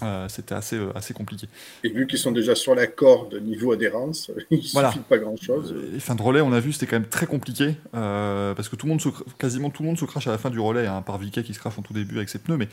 euh, 0.02 0.28
c'était 0.28 0.54
assez, 0.54 0.76
euh, 0.76 0.90
assez 0.96 1.14
compliqué. 1.14 1.48
Et 1.84 1.88
vu 1.90 2.06
qu'ils 2.06 2.18
sont 2.18 2.32
déjà 2.32 2.54
sur 2.54 2.74
la 2.74 2.86
corde 2.86 3.34
niveau 3.42 3.72
adhérence, 3.72 4.30
il 4.50 4.60
Voilà. 4.72 4.90
suffit 4.92 5.04
pas 5.04 5.18
grand-chose. 5.18 5.74
Les 5.92 6.00
fins 6.00 6.14
de 6.14 6.22
relais, 6.22 6.40
on 6.40 6.52
a 6.52 6.60
vu, 6.60 6.72
c'était 6.72 6.86
quand 6.86 6.96
même 6.96 7.08
très 7.08 7.26
compliqué, 7.26 7.76
euh, 7.94 8.54
parce 8.54 8.68
que 8.68 8.76
tout 8.76 8.86
le 8.86 8.90
monde 8.90 9.00
se, 9.00 9.08
quasiment 9.38 9.70
tout 9.70 9.82
le 9.82 9.88
monde 9.88 9.98
se 9.98 10.04
crache 10.04 10.26
à 10.26 10.30
la 10.32 10.38
fin 10.38 10.50
du 10.50 10.60
relais, 10.60 10.86
hein, 10.86 11.02
part 11.02 11.18
Vicky 11.18 11.42
qui 11.42 11.54
se 11.54 11.58
crache 11.58 11.78
en 11.78 11.82
tout 11.82 11.92
début 11.92 12.16
avec 12.16 12.28
ses 12.28 12.38
pneus, 12.38 12.56
mais 12.56 12.68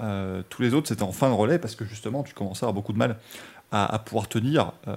euh, 0.00 0.42
tous 0.50 0.62
les 0.62 0.74
autres, 0.74 0.88
c'était 0.88 1.02
en 1.02 1.12
fin 1.12 1.28
de 1.28 1.34
relais, 1.34 1.58
parce 1.58 1.74
que 1.74 1.84
justement, 1.84 2.22
tu 2.22 2.34
commençais 2.34 2.64
à 2.64 2.68
avoir 2.68 2.74
beaucoup 2.74 2.92
de 2.92 2.98
mal 2.98 3.16
à, 3.72 3.92
à 3.94 3.98
pouvoir 3.98 4.28
tenir. 4.28 4.72
euh, 4.88 4.94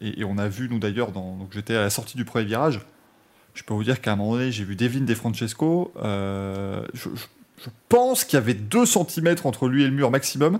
et, 0.00 0.20
et 0.20 0.24
on 0.24 0.38
a 0.38 0.48
vu, 0.48 0.68
nous 0.68 0.78
d'ailleurs, 0.78 1.10
donc 1.12 1.48
j'étais 1.52 1.74
à 1.74 1.80
la 1.80 1.90
sortie 1.90 2.16
du 2.16 2.24
premier 2.24 2.44
virage, 2.44 2.80
je 3.54 3.62
peux 3.62 3.72
vous 3.74 3.84
dire 3.84 4.00
qu'à 4.00 4.12
un 4.12 4.16
moment 4.16 4.32
donné, 4.32 4.50
j'ai 4.52 4.64
vu 4.64 4.74
Devin 4.76 5.00
De 5.00 5.14
Francesco, 5.14 5.92
euh, 6.02 6.82
je, 6.92 7.08
je- 7.14 7.26
je 7.64 7.70
pense 7.88 8.24
qu'il 8.24 8.36
y 8.36 8.42
avait 8.42 8.52
2 8.54 8.84
cm 8.84 9.36
entre 9.44 9.68
lui 9.68 9.84
et 9.84 9.86
le 9.86 9.92
mur 9.92 10.10
maximum, 10.10 10.58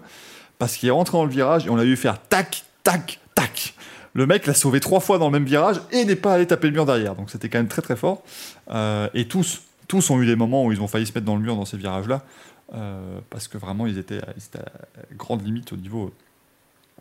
parce 0.64 0.78
qu'il 0.78 0.88
est 0.88 0.92
rentré 0.92 1.18
dans 1.18 1.26
le 1.26 1.30
virage 1.30 1.66
et 1.66 1.68
on 1.68 1.76
l'a 1.76 1.84
vu 1.84 1.94
faire 1.94 2.18
tac, 2.22 2.64
tac, 2.84 3.20
tac. 3.34 3.74
Le 4.14 4.26
mec 4.26 4.46
l'a 4.46 4.54
sauvé 4.54 4.80
trois 4.80 5.00
fois 5.00 5.18
dans 5.18 5.26
le 5.26 5.32
même 5.32 5.44
virage 5.44 5.78
et 5.92 6.06
n'est 6.06 6.16
pas 6.16 6.32
allé 6.32 6.46
taper 6.46 6.68
le 6.68 6.72
mur 6.72 6.86
derrière. 6.86 7.14
Donc 7.16 7.28
c'était 7.30 7.50
quand 7.50 7.58
même 7.58 7.68
très 7.68 7.82
très 7.82 7.96
fort. 7.96 8.22
Euh, 8.70 9.10
et 9.12 9.28
tous, 9.28 9.60
tous 9.88 10.08
ont 10.08 10.22
eu 10.22 10.26
des 10.26 10.36
moments 10.36 10.64
où 10.64 10.72
ils 10.72 10.80
ont 10.80 10.88
failli 10.88 11.04
se 11.04 11.12
mettre 11.12 11.26
dans 11.26 11.36
le 11.36 11.42
mur 11.42 11.54
dans 11.54 11.66
ces 11.66 11.76
virages-là. 11.76 12.24
euh, 12.72 13.18
parce 13.28 13.46
que 13.46 13.58
vraiment, 13.58 13.86
ils 13.86 13.98
étaient, 13.98 14.20
ils 14.38 14.42
étaient 14.44 14.58
à 14.60 15.14
grande 15.14 15.44
limite 15.44 15.74
au 15.74 15.76
niveau, 15.76 16.10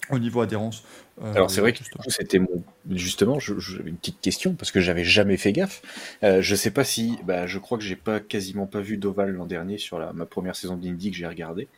au 0.09 0.19
niveau 0.19 0.41
adhérence. 0.41 0.83
Euh, 1.23 1.33
Alors 1.33 1.49
c'est 1.49 1.61
vrai 1.61 1.71
que 1.71 1.79
c'était 2.09 2.39
mon 2.39 2.63
justement 2.91 3.39
je- 3.39 3.57
je- 3.59 3.77
j'avais 3.77 3.91
une 3.91 3.95
petite 3.95 4.19
question 4.19 4.55
parce 4.55 4.71
que 4.71 4.81
j'avais 4.81 5.05
jamais 5.05 5.37
fait 5.37 5.53
gaffe. 5.53 5.81
Euh, 6.23 6.41
je 6.41 6.53
sais 6.55 6.71
pas 6.71 6.83
si 6.83 7.17
bah, 7.23 7.47
je 7.47 7.59
crois 7.59 7.77
que 7.77 7.83
j'ai 7.85 7.95
pas 7.95 8.19
quasiment 8.19 8.65
pas 8.65 8.81
vu 8.81 8.97
d'Oval 8.97 9.31
l'an 9.31 9.45
dernier 9.45 9.77
sur 9.77 9.99
la, 9.99 10.11
ma 10.11 10.25
première 10.25 10.57
saison 10.57 10.75
d'Indy 10.75 11.11
que 11.11 11.15
j'ai 11.17 11.27
regardé. 11.27 11.69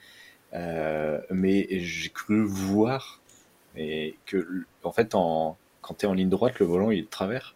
Euh, 0.55 1.19
mais 1.29 1.67
j'ai 1.69 2.09
cru 2.09 2.45
voir 2.45 3.19
et 3.75 4.15
que 4.25 4.47
en 4.83 4.91
fait 4.91 5.13
en 5.13 5.57
quand 5.81 5.95
tu 5.95 6.05
es 6.05 6.09
en 6.09 6.13
ligne 6.13 6.29
droite 6.29 6.59
le 6.59 6.65
volant 6.65 6.91
il 6.91 6.99
est 6.99 7.03
de 7.03 7.07
travers. 7.07 7.55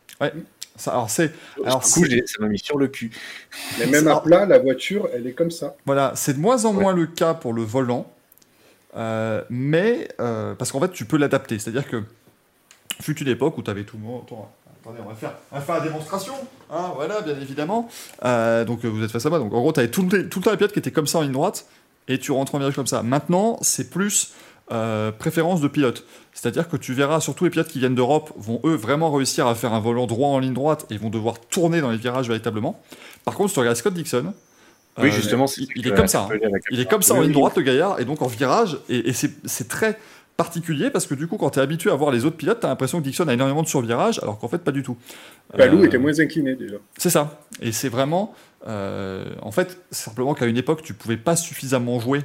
Ça, 0.75 0.91
alors 0.91 1.09
c'est, 1.09 1.31
Alors, 1.65 1.79
du 1.79 1.85
coup 1.85 2.05
ça 2.25 2.41
m'a 2.41 2.47
mis 2.47 2.59
sur 2.59 2.77
le 2.77 2.87
cul. 2.87 3.11
Mais 3.79 3.85
même 3.87 4.07
à 4.07 4.21
plat, 4.21 4.45
la 4.45 4.59
voiture, 4.59 5.09
elle 5.13 5.27
est 5.27 5.33
comme 5.33 5.51
ça. 5.51 5.75
Voilà, 5.85 6.13
c'est 6.15 6.33
de 6.33 6.39
moins 6.39 6.65
en 6.65 6.73
moins 6.73 6.93
le 6.93 7.05
cas 7.05 7.33
pour 7.33 7.53
le 7.53 7.63
volant, 7.63 8.09
euh, 8.95 9.43
mais 9.49 10.07
euh, 10.21 10.55
parce 10.55 10.71
qu'en 10.71 10.79
fait, 10.79 10.91
tu 10.91 11.03
peux 11.03 11.17
l'adapter. 11.17 11.59
C'est-à-dire 11.59 11.87
que 11.87 12.03
fut 13.01 13.17
une 13.21 13.27
époque 13.27 13.57
où 13.57 13.63
tu 13.63 13.69
avais 13.69 13.83
tout 13.83 13.97
le 13.97 14.03
monde. 14.03 14.21
Attends, 14.25 14.51
attendez, 14.81 14.99
on 15.05 15.09
va 15.09 15.15
faire, 15.15 15.33
on 15.51 15.55
va 15.55 15.61
faire 15.61 15.75
la 15.75 15.81
démonstration. 15.81 16.33
Hein, 16.69 16.91
voilà, 16.95 17.21
bien 17.21 17.39
évidemment. 17.39 17.89
Euh, 18.23 18.63
donc 18.63 18.85
vous 18.85 19.03
êtes 19.03 19.11
face 19.11 19.25
à 19.25 19.29
moi. 19.29 19.39
Donc 19.39 19.53
en 19.53 19.59
gros, 19.59 19.73
tu 19.73 19.81
avais 19.81 19.91
tout 19.91 20.03
le, 20.03 20.29
tout 20.29 20.39
le 20.39 20.45
temps 20.45 20.51
les 20.51 20.57
pilotes 20.57 20.71
qui 20.73 20.79
étaient 20.79 20.91
comme 20.91 21.07
ça 21.07 21.19
en 21.19 21.23
ligne 21.23 21.33
droite 21.33 21.65
et 22.09 22.17
tu 22.17 22.33
rentres 22.33 22.55
en 22.55 22.57
virage 22.57 22.75
comme 22.75 22.87
ça. 22.87 23.03
Maintenant, 23.03 23.57
c'est 23.61 23.89
plus 23.89 24.33
euh, 24.71 25.11
préférence 25.11 25.61
de 25.61 25.67
pilote. 25.67 26.05
C'est-à-dire 26.33 26.67
que 26.67 26.75
tu 26.77 26.93
verras, 26.93 27.21
surtout 27.21 27.45
les 27.45 27.49
pilotes 27.49 27.69
qui 27.69 27.79
viennent 27.79 27.95
d'Europe, 27.95 28.31
vont 28.37 28.59
eux 28.65 28.75
vraiment 28.75 29.11
réussir 29.11 29.47
à 29.47 29.55
faire 29.55 29.73
un 29.73 29.79
volant 29.79 30.07
droit 30.07 30.29
en 30.29 30.39
ligne 30.39 30.53
droite 30.53 30.85
et 30.89 30.97
vont 30.97 31.09
devoir 31.09 31.39
tourner 31.39 31.81
dans 31.81 31.91
les 31.91 31.97
virages 31.97 32.27
véritablement. 32.27 32.81
Par 33.25 33.35
contre, 33.35 33.49
si 33.49 33.53
tu 33.53 33.59
regardes 33.59 33.77
Scott 33.77 33.93
Dixon, 33.93 34.33
Oui 34.97 35.09
euh, 35.09 35.11
justement 35.11 35.45
il, 35.75 35.87
est 35.87 35.95
comme 35.95 36.07
ça. 36.07 36.27
hein. 36.31 36.49
Il 36.71 36.79
est 36.79 36.89
comme 36.89 37.01
ça 37.01 37.13
en 37.13 37.21
ligne 37.21 37.31
droite, 37.31 37.55
le 37.55 37.63
gaillard, 37.63 37.99
et 37.99 38.05
donc 38.05 38.21
en 38.21 38.27
virage, 38.27 38.77
et, 38.89 39.13
c'est 39.13 39.67
très 39.67 39.97
particulier 40.39 40.89
parce 40.89 41.05
que 41.05 41.15
du 41.15 41.27
coup, 41.27 41.35
quand 41.37 41.49
tu 41.49 41.59
es 41.59 41.61
habitué 41.61 41.91
à 41.91 41.95
voir 41.95 42.11
les 42.11 42.23
autres 42.23 42.37
pilotes, 42.37 42.61
tu 42.61 42.65
as 42.65 42.69
l'impression 42.69 42.99
que 42.99 43.03
Dixon 43.03 43.27
a 43.27 43.33
énormément 43.33 43.61
de 43.61 43.67
survirage, 43.67 44.19
alors 44.23 44.39
qu'en 44.39 44.47
fait, 44.47 44.59
pas 44.59 44.71
du 44.71 44.83
tout. 44.83 44.95
Palou 45.57 45.81
Euh, 45.81 45.85
était 45.85 45.97
moins 45.97 46.17
incliné 46.17 46.55
déjà. 46.55 46.77
C'est 46.97 47.09
ça. 47.09 47.41
Et 47.61 47.73
c'est 47.73 47.89
vraiment. 47.89 48.33
euh, 48.65 49.25
en 49.41 49.51
fait, 49.51 49.77
c'est 49.91 50.05
simplement 50.05 50.33
qu'à 50.33 50.45
une 50.45 50.55
époque, 50.57 50.81
tu 50.81 50.93
pouvais 50.93 51.17
pas 51.17 51.35
suffisamment 51.35 51.99
jouer 51.99 52.21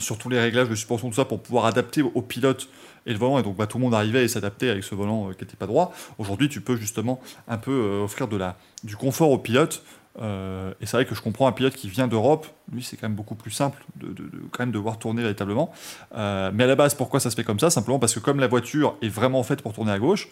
sur 0.00 0.18
tous 0.18 0.28
les 0.28 0.40
réglages 0.40 0.68
de 0.68 0.74
suspension, 0.74 1.08
tout 1.08 1.14
ça, 1.14 1.24
pour 1.24 1.40
pouvoir 1.40 1.66
adapter 1.66 2.02
au 2.02 2.22
pilote 2.22 2.68
et 3.06 3.12
le 3.12 3.18
volant. 3.18 3.38
Et 3.38 3.42
donc, 3.44 3.56
bah, 3.56 3.66
tout 3.68 3.78
le 3.78 3.84
monde 3.84 3.94
arrivait 3.94 4.24
et 4.24 4.28
s'adaptait 4.28 4.68
avec 4.68 4.82
ce 4.82 4.94
volant 4.96 5.28
euh, 5.28 5.32
qui 5.32 5.44
n'était 5.44 5.56
pas 5.56 5.66
droit. 5.66 5.92
Aujourd'hui, 6.18 6.48
tu 6.48 6.60
peux 6.60 6.76
justement 6.76 7.20
un 7.46 7.56
peu 7.56 7.70
euh, 7.70 8.04
offrir 8.04 8.26
de 8.26 8.36
la, 8.36 8.56
du 8.82 8.96
confort 8.96 9.30
au 9.30 9.38
pilote. 9.38 9.82
Euh, 10.20 10.72
et 10.80 10.86
c'est 10.86 10.96
vrai 10.96 11.04
que 11.04 11.14
je 11.14 11.20
comprends 11.20 11.46
un 11.46 11.52
pilote 11.52 11.74
qui 11.74 11.88
vient 11.88 12.08
d'Europe, 12.08 12.46
lui 12.72 12.82
c'est 12.82 12.96
quand 12.96 13.06
même 13.06 13.16
beaucoup 13.16 13.34
plus 13.34 13.50
simple 13.50 13.84
de, 13.96 14.08
de- 14.08 14.30
quand 14.50 14.62
même 14.62 14.72
de 14.72 14.78
voir 14.78 14.98
tourner 14.98 15.20
véritablement. 15.22 15.70
Euh, 16.16 16.50
mais 16.54 16.64
à 16.64 16.66
la 16.66 16.74
base, 16.74 16.94
pourquoi 16.94 17.20
ça 17.20 17.30
se 17.30 17.36
fait 17.36 17.44
comme 17.44 17.60
ça? 17.60 17.68
Simplement 17.68 17.98
parce 17.98 18.14
que 18.14 18.20
comme 18.20 18.40
la 18.40 18.46
voiture 18.46 18.96
est 19.02 19.08
vraiment 19.08 19.42
faite 19.42 19.60
pour 19.60 19.74
tourner 19.74 19.92
à 19.92 19.98
gauche, 19.98 20.28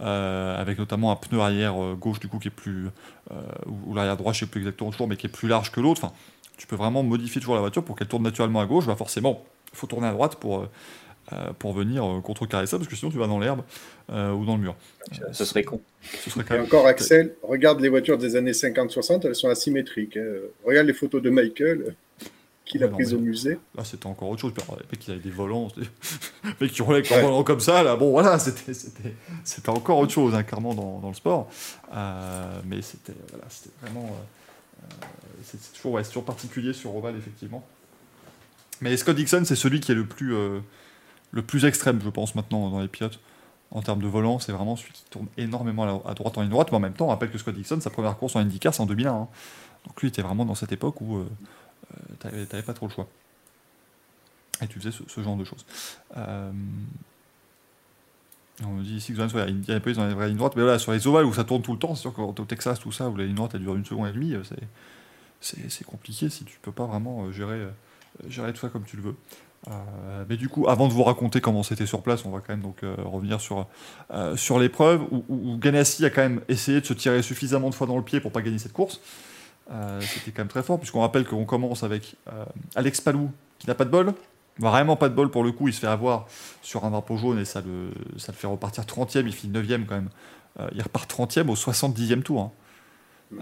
euh, 0.00 0.60
avec 0.60 0.78
notamment 0.78 1.10
un 1.10 1.16
pneu 1.16 1.40
arrière 1.40 1.74
gauche 1.98 2.20
du 2.20 2.28
coup 2.28 2.38
qui 2.38 2.48
est 2.48 2.50
plus 2.50 2.90
ou, 3.66 3.94
l'arrière 3.94 4.16
droit, 4.16 4.32
je 4.32 4.40
sais 4.40 4.46
plus 4.46 4.60
exactement 4.60 4.90
toujours, 4.90 5.08
mais 5.08 5.16
qui 5.16 5.26
est 5.26 5.30
plus 5.30 5.48
large 5.48 5.72
que 5.72 5.80
l'autre. 5.80 6.12
Tu 6.56 6.68
peux 6.68 6.76
vraiment 6.76 7.02
modifier 7.02 7.40
toujours 7.40 7.56
la 7.56 7.60
voiture 7.60 7.84
pour 7.84 7.96
qu'elle 7.96 8.06
tourne 8.08 8.22
naturellement 8.22 8.60
à 8.60 8.66
gauche. 8.66 8.86
Bah 8.86 8.94
forcément, 8.94 9.44
il 9.72 9.76
faut 9.76 9.88
tourner 9.88 10.06
à 10.06 10.12
droite 10.12 10.36
pour 10.36 10.68
pour 11.58 11.72
venir 11.72 12.04
euh, 12.04 12.20
contrecarrer 12.20 12.66
ça, 12.66 12.76
parce 12.78 12.88
que 12.88 12.96
sinon 12.96 13.10
tu 13.10 13.18
vas 13.18 13.26
dans 13.26 13.38
l'herbe 13.38 13.62
euh, 14.10 14.32
ou 14.32 14.44
dans 14.44 14.56
le 14.56 14.62
mur. 14.62 14.76
Ce 15.32 15.44
serait 15.44 15.64
con. 15.64 15.80
Ce 16.20 16.30
serait 16.30 16.44
quand 16.44 16.54
Et 16.54 16.58
même 16.58 16.66
encore, 16.66 16.86
Axel, 16.86 17.34
regarde 17.42 17.80
les 17.80 17.88
voitures 17.88 18.18
des 18.18 18.36
années 18.36 18.52
50-60, 18.52 19.26
elles 19.26 19.34
sont 19.34 19.48
asymétriques. 19.48 20.16
hein. 20.16 20.26
Regarde 20.64 20.86
les 20.86 20.92
photos 20.94 21.22
de 21.22 21.30
Michael 21.30 21.82
euh, 21.82 21.90
qu'il 22.64 22.82
a 22.84 22.86
Ouais, 22.86 22.92
non, 22.92 22.96
prises 22.96 23.14
au 23.14 23.18
musée. 23.18 23.58
Là, 23.76 23.84
c'était 23.84 24.06
encore 24.06 24.28
autre 24.30 24.40
chose. 24.42 24.52
Les 24.56 24.74
mecs 24.90 24.98
qui 25.00 25.10
avaient 25.10 25.20
des 25.20 25.30
volants, 25.30 25.68
les 25.76 25.86
mecs 26.60 26.72
qui 26.72 26.82
roulaient 26.82 26.98
avec 26.98 27.10
leur 27.10 27.20
volant 27.20 27.42
comme 27.44 27.60
ça, 27.60 27.82
là, 27.82 27.96
bon, 27.96 28.10
voilà, 28.10 28.38
c'était, 28.38 28.74
c'était, 28.74 29.14
c'était 29.44 29.70
encore 29.70 29.98
autre 29.98 30.12
chose, 30.12 30.34
hein, 30.34 30.42
clairement, 30.42 30.74
dans, 30.74 30.98
dans 31.00 31.08
le 31.08 31.14
sport. 31.14 31.48
Euh, 31.94 32.60
mais 32.66 32.82
c'était, 32.82 33.14
voilà, 33.30 33.44
c'était 33.48 33.74
vraiment. 33.82 34.06
euh, 34.06 34.86
c'est 35.42 35.60
c'est 35.60 35.72
toujours, 35.74 35.92
ouais, 35.92 36.04
c'est 36.04 36.10
toujours 36.10 36.24
particulier 36.24 36.72
sur 36.72 36.94
Oval, 36.96 37.16
effectivement. 37.16 37.66
Mais 38.80 38.96
Scott 38.96 39.16
Dixon, 39.16 39.44
c'est 39.44 39.56
celui 39.56 39.80
qui 39.80 39.92
est 39.92 39.94
le 39.94 40.06
plus, 40.06 40.34
euh, 40.34 40.60
le 41.34 41.42
plus 41.42 41.64
extrême, 41.64 42.00
je 42.02 42.08
pense, 42.10 42.34
maintenant 42.34 42.70
dans 42.70 42.80
les 42.80 42.88
pilotes. 42.88 43.18
En 43.72 43.82
termes 43.82 44.00
de 44.00 44.06
volant, 44.06 44.38
c'est 44.38 44.52
vraiment 44.52 44.76
celui 44.76 44.92
qui 44.92 45.02
tourne 45.10 45.26
énormément 45.36 46.04
à, 46.06 46.14
droite 46.14 46.38
en 46.38 46.42
ligne 46.42 46.50
droite. 46.50 46.68
Mais 46.70 46.76
en 46.76 46.80
même 46.80 46.92
temps, 46.92 47.06
on 47.06 47.08
rappelle 47.08 47.30
que 47.30 47.38
Scott 47.38 47.54
Dixon, 47.56 47.80
sa 47.80 47.90
première 47.90 48.16
course 48.16 48.36
en 48.36 48.40
IndyCar, 48.40 48.72
c'est 48.72 48.82
en 48.82 48.86
2001. 48.86 49.12
hein. 49.12 49.28
Donc 49.84 50.00
lui, 50.00 50.08
il 50.08 50.10
était 50.10 50.22
vraiment 50.22 50.44
dans 50.44 50.54
cette 50.54 50.70
époque 50.70 51.00
où 51.00 51.16
euh, 51.16 51.26
euh, 51.92 52.14
t'avais 52.20 52.46
t'avais 52.46 52.62
pas 52.62 52.72
trop 52.72 52.86
le 52.86 52.92
choix. 52.92 53.08
Et 54.62 54.68
tu 54.68 54.78
faisais 54.78 54.92
ce, 54.92 55.20
genre 55.20 55.36
de 55.36 55.42
choses. 55.42 55.66
Euh, 56.16 56.52
on 58.62 58.68
me 58.68 58.84
dit 58.84 58.94
ici 58.94 59.12
que 59.12 59.16
Johannes, 59.16 59.32
ouais, 59.34 59.50
Indianapolis 59.50 59.96
dans 59.96 60.06
les 60.06 60.14
vraies 60.14 60.28
lignes 60.28 60.38
mais 60.38 60.62
voilà, 60.62 60.78
sur 60.78 60.92
les 60.92 61.04
ovales 61.08 61.24
où 61.24 61.34
ça 61.34 61.42
tourne 61.42 61.62
tout 61.62 61.72
le 61.72 61.78
temps, 61.78 61.96
c'est 61.96 62.02
sûr 62.02 62.14
qu'au 62.14 62.32
Texas, 62.32 62.78
tout 62.78 62.92
ça, 62.92 63.08
où 63.08 63.16
la 63.16 63.24
ligne 63.24 63.34
droite 63.34 63.50
elle 63.54 63.62
dure 63.62 63.74
une 63.74 63.84
seconde 63.84 64.06
et 64.06 64.12
demie, 64.12 64.34
euh, 64.34 64.44
c'est- 65.40 65.84
compliqué 65.84 66.30
si 66.30 66.44
tu 66.44 66.60
peux 66.62 66.70
pas 66.70 66.86
vraiment 66.86 67.32
gérer, 67.32 67.66
gérer 68.28 68.52
tout 68.52 68.60
ça 68.60 68.68
comme 68.68 68.84
tu 68.84 68.96
le 68.96 69.02
veux. 69.02 69.16
Euh, 69.70 70.24
mais 70.28 70.36
du 70.36 70.48
coup, 70.50 70.68
avant 70.68 70.88
de 70.88 70.92
vous 70.92 71.02
raconter 71.04 71.40
comment 71.40 71.62
c'était 71.62 71.86
sur 71.86 72.02
place, 72.02 72.24
on 72.26 72.30
va 72.30 72.40
quand 72.40 72.50
même 72.52 72.60
donc 72.60 72.82
euh, 72.82 72.94
revenir 72.98 73.40
sur, 73.40 73.66
euh, 74.12 74.36
sur 74.36 74.58
l'épreuve 74.58 75.02
où, 75.10 75.24
où- 75.30 75.56
Ganassi 75.56 76.04
a 76.04 76.10
quand 76.10 76.20
même 76.20 76.42
essayé 76.48 76.82
de 76.82 76.86
se 76.86 76.92
tirer 76.92 77.22
suffisamment 77.22 77.70
de 77.70 77.74
fois 77.74 77.86
dans 77.86 77.96
le 77.96 78.02
pied 78.02 78.20
pour 78.20 78.30
pas 78.30 78.42
gagner 78.42 78.58
cette 78.58 78.74
course. 78.74 79.00
C'était 80.00 80.30
quand 80.32 80.42
même 80.42 80.48
très 80.48 80.62
fort, 80.62 80.78
puisqu'on 80.78 81.00
rappelle 81.00 81.24
qu'on 81.26 81.46
commence 81.46 81.82
avec 81.84 82.16
Alex 82.74 83.00
Palou 83.00 83.30
qui 83.58 83.66
n'a 83.66 83.74
pas 83.74 83.86
de 83.86 83.90
bol, 83.90 84.12
vraiment 84.58 84.94
pas 84.96 85.08
de 85.08 85.14
bol 85.14 85.30
pour 85.30 85.42
le 85.42 85.52
coup, 85.52 85.68
il 85.68 85.72
se 85.72 85.80
fait 85.80 85.86
avoir 85.86 86.26
sur 86.60 86.84
un 86.84 86.90
drapeau 86.90 87.16
jaune 87.16 87.38
et 87.38 87.46
ça 87.46 87.62
le, 87.62 87.90
ça 88.18 88.32
le 88.32 88.36
fait 88.36 88.46
repartir 88.46 88.84
30ème, 88.84 89.24
il 89.26 89.32
finit 89.32 89.58
9ème 89.58 89.86
quand 89.86 89.94
même. 89.94 90.10
Il 90.74 90.82
repart 90.82 91.10
30ème 91.10 91.48
au 91.48 91.54
70e 91.54 92.20
tour. 92.22 92.42
hein. 92.42 93.40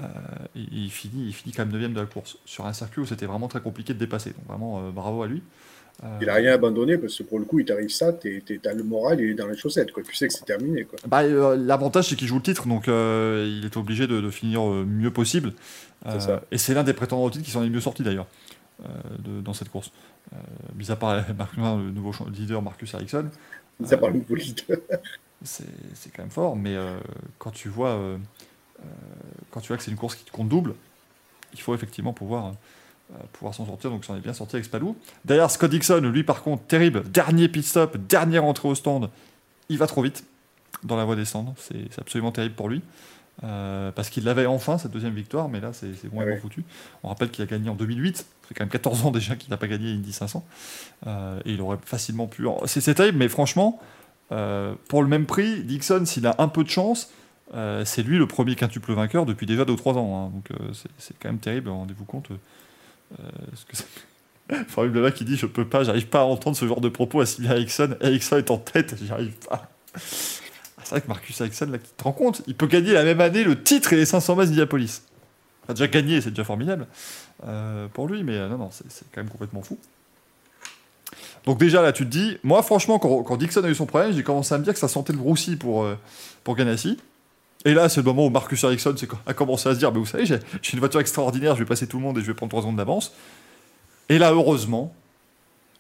Il, 0.55 0.90
finit, 0.93 1.27
il 1.27 1.32
finit 1.35 1.53
quand 1.53 1.66
même 1.66 1.77
9ème 1.77 1.93
de 1.93 2.01
la 2.01 2.07
course 2.07 2.39
sur 2.44 2.66
un 2.66 2.73
circuit 2.73 3.03
où 3.03 3.07
c'était 3.07 3.27
vraiment 3.27 3.49
très 3.49 3.61
compliqué 3.61 3.93
de 3.93 3.99
dépasser. 3.99 4.31
Donc 4.31 4.47
vraiment 4.47 4.90
bravo 4.90 5.23
à 5.24 5.27
lui. 5.27 5.43
Euh, 6.05 6.19
Il 6.20 6.28
a 6.28 6.35
rien 6.35 6.52
abandonné 6.52 6.98
parce 6.98 7.16
que 7.16 7.23
pour 7.23 7.39
le 7.39 7.44
coup, 7.44 7.60
il 7.60 7.64
t'arrive 7.64 7.90
ça, 7.90 8.12
t'es, 8.12 8.43
t'as 8.62 8.73
le 8.74 8.82
moral, 8.82 9.20
il 9.20 9.31
est 9.31 9.35
dans 9.35 9.47
les 9.47 9.56
chaussettes. 9.56 9.93
Quoi. 9.93 10.02
Tu 10.02 10.14
sais 10.16 10.27
que 10.27 10.35
c'est 10.35 10.44
terminé. 10.44 10.85
Quoi. 10.85 10.98
Bah, 11.06 11.23
euh, 11.23 11.56
L'avantage, 11.56 12.09
c'est 12.09 12.16
qu'il 12.16 12.27
joue 12.27 12.36
le 12.36 12.43
titre, 12.43 12.66
donc 12.66 12.89
euh, 12.89 13.47
il 13.48 13.64
est 13.64 13.77
obligé 13.77 14.06
de, 14.09 14.20
de 14.20 14.31
finir 14.31 14.62
mieux 14.64 15.12
possible. 15.12 15.52
Euh, 16.06 16.14
C'est 16.14 16.27
ça. 16.27 16.43
et 16.51 16.59
c'est 16.59 16.74
l'un 16.74 16.82
des 16.82 16.93
prétendants 16.94 17.24
au 17.24 17.31
titre 17.31 17.44
qui 17.44 17.52
s'en 17.52 17.62
est 17.62 17.70
mieux 17.70 17.81
sorti 17.81 18.02
d'ailleurs 18.02 18.27
de- 19.20 19.40
dans 19.40 19.52
cette 19.55 19.69
course. 19.69 19.93
Mis 20.77 20.90
à 20.90 20.97
part 20.97 21.23
le 21.56 21.90
nouveau 21.93 22.12
leader 22.32 22.60
Marcus 22.62 22.93
Ericsson, 22.94 23.27
Ça 23.85 23.97
par 23.97 24.10
le 24.10 24.16
nouveau 24.19 24.35
leader. 24.35 24.78
c'est 25.44 25.64
c'est 25.94 26.10
quand 26.12 26.23
même 26.23 26.31
fort. 26.32 26.56
Mais 26.56 26.74
quand 27.39 27.52
tu 27.52 27.69
vois, 27.69 27.97
quand 29.52 29.60
tu 29.60 29.69
vois 29.69 29.77
que 29.77 29.85
c'est 29.85 29.90
une 29.93 29.97
course 29.97 30.16
qui 30.16 30.24
te 30.24 30.32
compte 30.32 30.48
double, 30.48 30.74
il 31.55 31.60
faut 31.60 31.74
effectivement 31.74 32.12
pouvoir, 32.12 32.55
pouvoir 33.32 33.55
s'en 33.55 33.66
sortir. 33.66 33.90
Donc, 33.90 34.05
s'en 34.05 34.16
est 34.16 34.20
bien 34.20 34.32
sorti 34.32 34.56
avec 34.56 34.64
Spalou. 34.64 34.97
D'ailleurs, 35.24 35.51
Scott 35.51 35.70
Dixon, 35.70 36.01
lui, 36.01 36.24
par 36.24 36.43
contre, 36.43 36.62
terrible. 36.64 37.02
Dernier 37.10 37.48
pit 37.48 37.64
stop, 37.64 37.97
dernière 37.97 38.44
entrée 38.44 38.68
au 38.68 38.74
stand. 38.74 39.10
Il 39.68 39.78
va 39.78 39.86
trop 39.86 40.02
vite 40.02 40.24
dans 40.82 40.97
la 40.97 41.05
voie 41.05 41.16
des 41.16 41.24
stands. 41.24 41.55
C'est 41.59 41.98
absolument 41.98 42.32
terrible 42.32 42.55
pour 42.55 42.68
lui. 42.68 42.82
Euh, 43.44 43.90
parce 43.93 44.10
qu'il 44.10 44.24
l'avait 44.24 44.44
enfin, 44.47 44.76
cette 44.76 44.90
deuxième 44.93 45.14
victoire, 45.14 45.48
mais 45.48 45.59
là, 45.59 45.72
c'est 45.72 45.94
c'est 45.94 46.09
complètement 46.09 46.34
Ouais. 46.34 46.40
foutu. 46.40 46.64
On 47.02 47.09
rappelle 47.09 47.30
qu'il 47.30 47.43
a 47.43 47.47
gagné 47.47 47.70
en 47.70 47.74
2008. 47.74 48.18
Ça 48.18 48.24
fait 48.47 48.55
quand 48.55 48.62
même 48.64 48.68
14 48.70 49.06
ans 49.06 49.10
déjà 49.10 49.36
qu'il 49.36 49.51
n'a 49.51 49.56
pas 49.56 49.68
gagné 49.68 49.90
Indy 49.93 50.12
500. 50.12 50.44
Euh, 51.06 51.40
et 51.47 51.52
il 51.55 51.60
aurait 51.62 51.78
facilement 51.84 52.26
pu. 52.26 52.47
C'est 52.66 52.94
terrible, 52.94 53.16
mais 53.18 53.28
franchement, 53.28 53.80
euh, 54.32 54.74
pour 54.89 55.02
le 55.02 55.09
même 55.09 55.24
prix, 55.26 55.64
Dixon, 55.64 56.05
s'il 56.05 56.26
a 56.26 56.34
un 56.39 56.48
peu 56.48 56.62
de 56.62 56.68
chance, 56.68 57.10
euh, 57.55 57.84
c'est 57.86 58.02
lui 58.02 58.18
le 58.18 58.26
premier 58.26 58.55
quintuple 58.55 58.93
vainqueur 58.93 59.24
depuis 59.26 59.47
déjà 59.47 59.64
2 59.64 59.72
ou 59.72 59.76
3 59.76 59.94
ans. 59.97 60.26
hein. 60.26 60.30
Donc 60.34 60.51
euh, 60.52 60.72
c'est 60.98 61.18
quand 61.18 61.30
même 61.30 61.39
terrible, 61.39 61.70
rendez-vous 61.70 62.05
compte. 62.05 62.28
Formule 64.68 65.02
là 65.02 65.10
qui 65.10 65.24
dit 65.24 65.36
Je 65.36 65.47
peux 65.47 65.66
pas, 65.66 65.84
j'arrive 65.84 66.06
pas 66.06 66.20
à 66.20 66.24
entendre 66.24 66.56
ce 66.56 66.66
genre 66.66 66.80
de 66.80 66.89
propos 66.89 67.20
à 67.20 67.26
Sylvia 67.26 67.55
Eriksson. 67.55 67.97
Eriksson 68.01 68.36
est 68.36 68.51
en 68.51 68.59
tête, 68.59 68.97
j'y 69.02 69.10
arrive 69.10 69.34
pas. 69.48 69.70
Ah, 69.94 69.98
C'est 70.84 70.90
vrai 70.90 71.01
que 71.01 71.09
Marcus 71.09 71.40
Eriksson, 71.40 71.66
là, 71.66 71.78
tu 71.78 71.90
te 71.97 72.05
rends 72.05 72.12
compte, 72.12 72.43
il 72.47 72.55
peut 72.55 72.66
gagner 72.66 72.93
la 72.93 73.05
même 73.05 73.20
année 73.20 73.44
le 73.44 73.62
titre 73.62 73.93
et 73.93 73.97
les 73.97 74.06
500 74.06 74.36
miles 74.36 74.47
d'Indianapolis. 74.47 75.02
Il 75.66 75.70
a 75.70 75.74
déjà 75.74 75.86
gagné, 75.86 76.20
c'est 76.20 76.30
déjà 76.30 76.44
formidable 76.44 76.86
euh, 77.47 77.86
pour 77.89 78.09
lui, 78.09 78.24
mais 78.24 78.36
euh, 78.36 78.48
non, 78.48 78.59
non, 78.59 78.70
c'est 78.72 78.90
c'est 78.90 79.05
quand 79.12 79.20
même 79.20 79.30
complètement 79.30 79.62
fou. 79.62 79.78
Donc 81.44 81.59
déjà 81.59 81.82
là, 81.82 81.93
tu 81.93 82.05
te 82.05 82.10
dis, 82.10 82.39
moi 82.43 82.62
franchement, 82.62 82.98
quand, 82.98 83.22
quand 83.22 83.36
Dixon 83.36 83.64
a 83.64 83.68
eu 83.68 83.74
son 83.74 83.86
problème, 83.86 84.12
j'ai 84.12 84.22
commencé 84.22 84.55
à 84.55 84.59
me 84.59 84.64
dire 84.64 84.72
que 84.72 84.78
ça 84.78 84.89
sentait 84.89 85.12
le 85.12 85.20
roussi 85.20 85.56
pour, 85.56 85.84
euh, 85.84 85.97
pour 86.44 86.56
Ganassi. 86.56 86.98
Et 87.64 87.74
là, 87.74 87.89
c'est 87.89 88.01
le 88.01 88.05
moment 88.05 88.26
où 88.26 88.30
Marcus 88.30 88.64
Ericsson 88.64 88.94
a 89.26 89.34
commencé 89.34 89.68
à 89.68 89.74
se 89.74 89.78
dire, 89.78 89.93
vous 89.93 90.06
savez, 90.06 90.26
j'ai 90.26 90.39
une 90.72 90.78
voiture 90.80 91.01
extraordinaire, 91.01 91.55
je 91.55 91.60
vais 91.60 91.66
passer 91.66 91.86
tout 91.86 91.98
le 91.98 92.02
monde 92.02 92.18
et 92.18 92.20
je 92.20 92.26
vais 92.26 92.34
prendre 92.34 92.51
3 92.51 92.62
secondes 92.62 92.76
d'avance. 92.76 93.12
Et 94.09 94.18
là, 94.18 94.32
heureusement, 94.32 94.94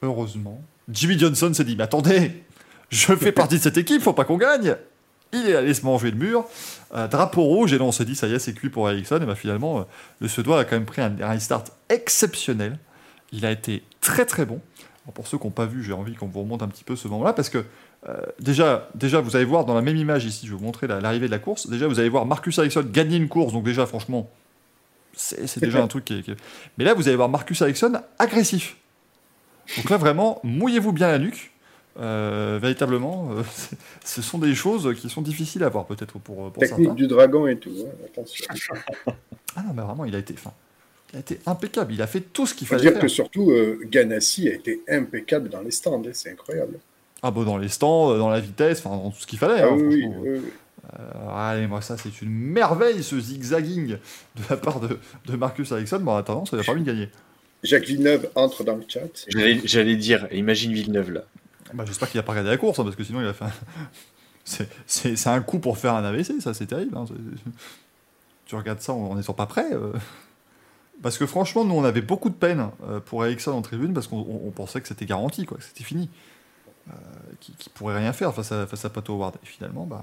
heureusement, 0.00 0.62
Jimmy 0.88 1.18
Johnson 1.18 1.52
s'est 1.52 1.64
dit, 1.64 1.76
mais 1.76 1.84
attendez, 1.84 2.44
je 2.90 3.14
fais 3.16 3.32
partie 3.32 3.56
de 3.56 3.62
cette 3.62 3.76
équipe, 3.76 4.02
faut 4.02 4.12
pas 4.12 4.24
qu'on 4.24 4.38
gagne. 4.38 4.76
Il 5.32 5.48
est 5.48 5.56
allé 5.56 5.74
se 5.74 5.84
manger 5.84 6.10
le 6.10 6.16
mur. 6.16 6.44
Euh, 6.94 7.08
drapeau 7.08 7.42
rouge, 7.42 7.72
et 7.72 7.78
là 7.78 7.84
on 7.84 7.92
s'est 7.92 8.04
dit, 8.04 8.14
ça 8.14 8.28
y 8.28 8.34
est, 8.34 8.38
c'est 8.38 8.52
cuit 8.52 8.68
pour 8.68 8.88
Ericsson. 8.88 9.16
Et 9.16 9.26
ben 9.26 9.34
finalement, 9.34 9.80
euh, 9.80 9.82
le 10.20 10.28
Suédois 10.28 10.60
a 10.60 10.64
quand 10.64 10.76
même 10.76 10.84
pris 10.84 11.02
un, 11.02 11.16
un 11.20 11.30
restart 11.30 11.64
exceptionnel. 11.88 12.78
Il 13.32 13.46
a 13.46 13.50
été 13.50 13.82
très 14.00 14.26
très 14.26 14.44
bon. 14.44 14.60
Alors, 15.04 15.14
pour 15.14 15.26
ceux 15.26 15.38
qui 15.38 15.44
n'ont 15.44 15.50
pas 15.50 15.66
vu, 15.66 15.82
j'ai 15.82 15.92
envie 15.92 16.14
qu'on 16.14 16.26
vous 16.26 16.40
remonte 16.40 16.62
un 16.62 16.68
petit 16.68 16.84
peu 16.84 16.94
ce 16.96 17.08
moment-là, 17.08 17.32
parce 17.32 17.48
que 17.48 17.64
euh, 18.08 18.16
déjà, 18.40 18.88
déjà, 18.94 19.20
vous 19.20 19.36
allez 19.36 19.44
voir 19.44 19.64
dans 19.64 19.74
la 19.74 19.82
même 19.82 19.96
image 19.96 20.24
ici, 20.24 20.46
je 20.46 20.52
vais 20.52 20.58
vous 20.58 20.64
montrer 20.64 20.86
la- 20.86 21.00
l'arrivée 21.00 21.26
de 21.26 21.30
la 21.32 21.38
course. 21.38 21.68
Déjà, 21.68 21.86
vous 21.86 21.98
allez 22.00 22.08
voir 22.08 22.26
Marcus 22.26 22.58
Ericsson 22.58 22.84
gagner 22.90 23.16
une 23.16 23.28
course, 23.28 23.52
donc 23.52 23.64
déjà, 23.64 23.86
franchement, 23.86 24.28
c'est 25.14 25.46
c'est 25.46 25.60
déjà 25.60 25.82
un 25.82 25.88
truc 25.88 26.04
qui 26.04 26.18
est, 26.18 26.22
qui 26.22 26.30
est- 26.32 26.36
Mais 26.78 26.84
là, 26.84 26.94
vous 26.94 27.06
allez 27.08 27.16
voir 27.16 27.28
Marcus 27.28 27.60
Ericsson 27.60 28.00
agressif. 28.18 28.76
Donc 29.76 29.90
là, 29.90 29.96
vraiment, 29.98 30.40
mouillez-vous 30.42 30.92
bien 30.92 31.08
la 31.08 31.18
nuque. 31.18 31.50
Euh, 32.00 32.58
véritablement, 32.60 33.28
euh, 33.32 33.42
c'est- 33.54 33.76
ce 34.04 34.22
sont 34.22 34.38
des 34.38 34.54
choses 34.54 34.94
qui 34.98 35.10
sont 35.10 35.20
difficiles 35.22 35.62
à 35.62 35.68
voir, 35.68 35.84
peut-être 35.84 36.18
pour, 36.18 36.50
pour 36.50 36.52
Technique 36.54 36.78
certains. 36.86 36.94
du 36.94 37.06
dragon 37.06 37.46
et 37.46 37.56
tout. 37.58 37.70
hein, 37.86 37.90
Attention. 38.06 38.46
Ah 39.54 39.62
non, 39.66 39.74
mais 39.74 39.82
vraiment, 39.82 40.06
il 40.06 40.14
a 40.16 40.18
été, 40.18 40.32
enfin, 40.32 40.52
il 41.12 41.16
a 41.18 41.20
été 41.20 41.38
impeccable. 41.44 41.92
Il 41.92 42.00
a 42.00 42.06
fait 42.06 42.22
tout 42.22 42.46
ce 42.46 42.54
qu'il 42.54 42.64
Il 42.64 42.68
faut 42.68 42.74
fallait 42.76 42.84
dire 42.84 42.92
faire. 42.92 43.02
que 43.02 43.08
surtout, 43.08 43.50
euh, 43.50 43.78
Ganassi 43.84 44.48
a 44.48 44.54
été 44.54 44.80
impeccable 44.88 45.50
dans 45.50 45.60
les 45.60 45.70
stands. 45.70 46.02
hein, 46.06 46.10
c'est 46.14 46.30
incroyable. 46.32 46.78
Ah 47.22 47.30
bon, 47.30 47.44
dans 47.44 47.56
les 47.58 47.68
stands, 47.68 48.10
euh, 48.12 48.18
dans 48.18 48.28
la 48.30 48.40
vitesse, 48.40 48.80
enfin, 48.84 48.96
dans 48.96 49.10
tout 49.10 49.20
ce 49.20 49.26
qu'il 49.26 49.38
fallait. 49.38 49.60
Ah 49.62 49.68
hein, 49.68 49.76
oui, 49.78 50.04
oui, 50.06 50.30
oui. 50.30 50.40
Euh, 50.98 51.28
allez, 51.30 51.66
moi, 51.68 51.80
ça, 51.80 51.96
c'est 51.96 52.20
une 52.22 52.30
merveille, 52.30 53.02
ce 53.04 53.18
zigzagging 53.20 53.86
de 53.90 54.42
la 54.50 54.56
part 54.56 54.80
de, 54.80 54.98
de 55.26 55.36
Marcus 55.36 55.70
Ericsson. 55.70 56.00
Bon, 56.00 56.12
en 56.12 56.16
attendant, 56.16 56.44
ça 56.44 56.56
lui 56.56 56.62
a 56.62 56.64
permis 56.66 56.82
de 56.82 56.86
gagner. 56.86 57.08
Jacques 57.62 57.84
Villeneuve 57.86 58.28
entre 58.34 58.64
dans 58.64 58.74
le 58.74 58.82
chat. 58.88 59.24
J'allais 59.64 59.96
dire, 59.96 60.26
imagine 60.32 60.72
Villeneuve 60.72 61.12
là. 61.12 61.20
Bah, 61.72 61.84
J'espère 61.86 62.10
qu'il 62.10 62.18
a 62.18 62.22
pas 62.24 62.32
regardé 62.32 62.50
la 62.50 62.56
course, 62.56 62.78
hein, 62.80 62.84
parce 62.84 62.96
que 62.96 63.04
sinon, 63.04 63.20
il 63.20 63.26
a 63.28 63.32
fait. 63.32 63.44
un- 63.44 63.52
c'est- 64.86 65.26
un 65.28 65.40
coup 65.40 65.60
pour 65.60 65.78
faire 65.78 65.94
un 65.94 66.04
AVC, 66.04 66.40
ça, 66.40 66.52
c'est 66.54 66.66
terrible. 66.66 66.96
hein, 66.96 67.04
Tu 68.46 68.56
regardes 68.56 68.80
ça 68.80 68.92
en 68.92 69.14
n'étant 69.14 69.32
pas 69.34 69.46
prêt. 69.46 69.72
euh. 69.72 69.92
Parce 71.02 71.18
que 71.18 71.26
franchement, 71.26 71.64
nous, 71.64 71.74
on 71.74 71.84
avait 71.84 72.02
beaucoup 72.02 72.28
de 72.28 72.34
peine 72.34 72.68
euh, 72.88 73.00
pour 73.00 73.24
Ericsson 73.24 73.52
en 73.52 73.62
tribune, 73.62 73.94
parce 73.94 74.08
qu'on 74.08 74.18
on- 74.18 74.42
on 74.46 74.50
pensait 74.50 74.80
que 74.80 74.88
c'était 74.88 75.06
garanti, 75.06 75.46
quoi, 75.46 75.58
que 75.58 75.64
c'était 75.64 75.84
fini. 75.84 76.10
Euh, 76.90 76.92
qu'il 77.40 77.54
pourrait 77.74 77.96
rien 77.98 78.12
faire 78.12 78.34
face 78.34 78.52
à, 78.52 78.66
face 78.66 78.84
à 78.84 78.90
Pato 78.90 79.12
Howard. 79.14 79.36
Et 79.42 79.46
finalement, 79.46 79.84
bah. 79.84 80.02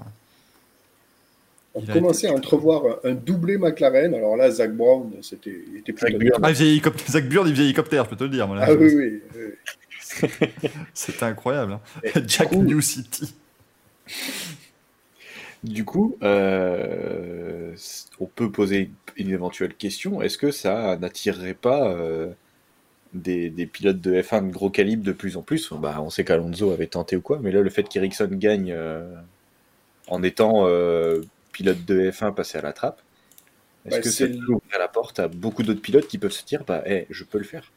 On 1.74 1.82
commençait 1.82 2.26
été- 2.26 2.34
à 2.34 2.38
entrevoir 2.38 2.82
un 3.04 3.12
doublé 3.14 3.56
McLaren. 3.58 4.14
Alors 4.14 4.36
là, 4.36 4.50
Zach 4.50 4.72
Brown, 4.74 5.12
c'était, 5.22 5.54
il 5.70 5.78
était 5.78 5.92
Zach 5.92 6.16
plutôt 6.16 6.38
Brown. 6.38 6.40
Ah, 6.44 6.54
Zach 7.08 7.28
Burd, 7.28 7.46
il 7.48 7.52
faisait 7.54 7.64
hélicoptère, 7.64 8.04
je 8.04 8.10
peux 8.10 8.16
te 8.16 8.24
le 8.24 8.30
dire. 8.30 8.46
moi, 8.48 8.56
là. 8.56 8.64
Ah 8.68 8.72
oui, 8.74 8.92
oui. 8.94 9.22
oui. 9.36 10.28
C'était 10.94 11.22
incroyable. 11.24 11.72
hein. 11.74 11.80
Jack 12.26 12.48
coup- 12.48 12.62
New 12.62 12.80
City. 12.80 13.32
Du 15.62 15.84
coup, 15.84 16.16
euh, 16.22 17.74
on 18.18 18.26
peut 18.26 18.50
poser 18.50 18.90
une 19.16 19.30
éventuelle 19.30 19.74
question. 19.74 20.22
Est-ce 20.22 20.38
que 20.38 20.50
ça 20.50 20.96
n'attirerait 20.96 21.54
pas 21.54 21.88
euh, 21.92 22.32
des, 23.14 23.50
des 23.50 23.66
pilotes 23.66 24.00
de 24.00 24.14
F1 24.22 24.42
de 24.48 24.52
gros 24.52 24.70
calibre 24.70 25.04
de 25.04 25.12
plus 25.12 25.36
en 25.36 25.42
plus 25.42 25.72
bah, 25.72 26.00
On 26.02 26.10
sait 26.10 26.24
qu'Alonso 26.24 26.70
avait 26.72 26.86
tenté 26.88 27.16
ou 27.16 27.22
quoi, 27.22 27.38
mais 27.42 27.52
là, 27.52 27.62
le 27.62 27.70
fait 27.70 27.84
qu'Ericsson 27.84 28.28
gagne 28.32 28.72
euh, 28.72 29.14
en 30.08 30.22
étant 30.22 30.66
euh, 30.66 31.22
pilote 31.52 31.84
de 31.84 32.10
F1 32.10 32.34
passé 32.34 32.58
à 32.58 32.62
la 32.62 32.72
trappe, 32.72 33.02
est-ce 33.86 33.98
Bah, 33.98 34.00
que 34.00 34.10
c'est 34.10 34.26
ouvrir 34.48 34.78
la 34.80 34.88
porte 34.88 35.20
à 35.20 35.28
beaucoup 35.28 35.62
d'autres 35.64 35.82
pilotes 35.82 36.08
qui 36.08 36.18
peuvent 36.18 36.32
se 36.32 36.44
dire 36.46 36.64
bah, 36.66 36.82
hey, 36.86 37.06
je 37.10 37.24
peux 37.24 37.38
le 37.38 37.44
faire? 37.44 37.72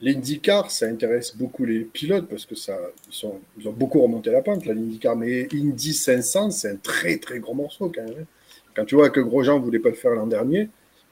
L'IndyCar, 0.00 0.70
ça 0.70 0.86
intéresse 0.86 1.36
beaucoup 1.36 1.64
les 1.66 1.80
pilotes 1.84 2.26
parce 2.28 2.46
que 2.46 2.54
ça, 2.54 2.78
ils, 3.08 3.12
sont, 3.12 3.42
ils 3.58 3.68
ont 3.68 3.72
beaucoup 3.72 4.00
remonté 4.00 4.30
la 4.30 4.40
pente, 4.42 4.64
l'IndyCar. 4.64 5.14
Mais 5.16 5.46
Indy 5.52 5.92
500, 5.92 6.50
c'est 6.50 6.70
un 6.70 6.76
très 6.76 7.18
très 7.18 7.38
gros 7.38 7.54
morceau 7.54 7.90
quand 7.94 8.04
même. 8.04 8.26
Quand 8.74 8.84
tu 8.86 8.94
vois 8.94 9.10
que 9.10 9.20
Grosjean 9.20 9.58
ne 9.58 9.64
voulait 9.64 9.78
pas 9.78 9.90
le 9.90 9.94
faire 9.96 10.12
l'an 10.12 10.26
dernier, 10.26 10.70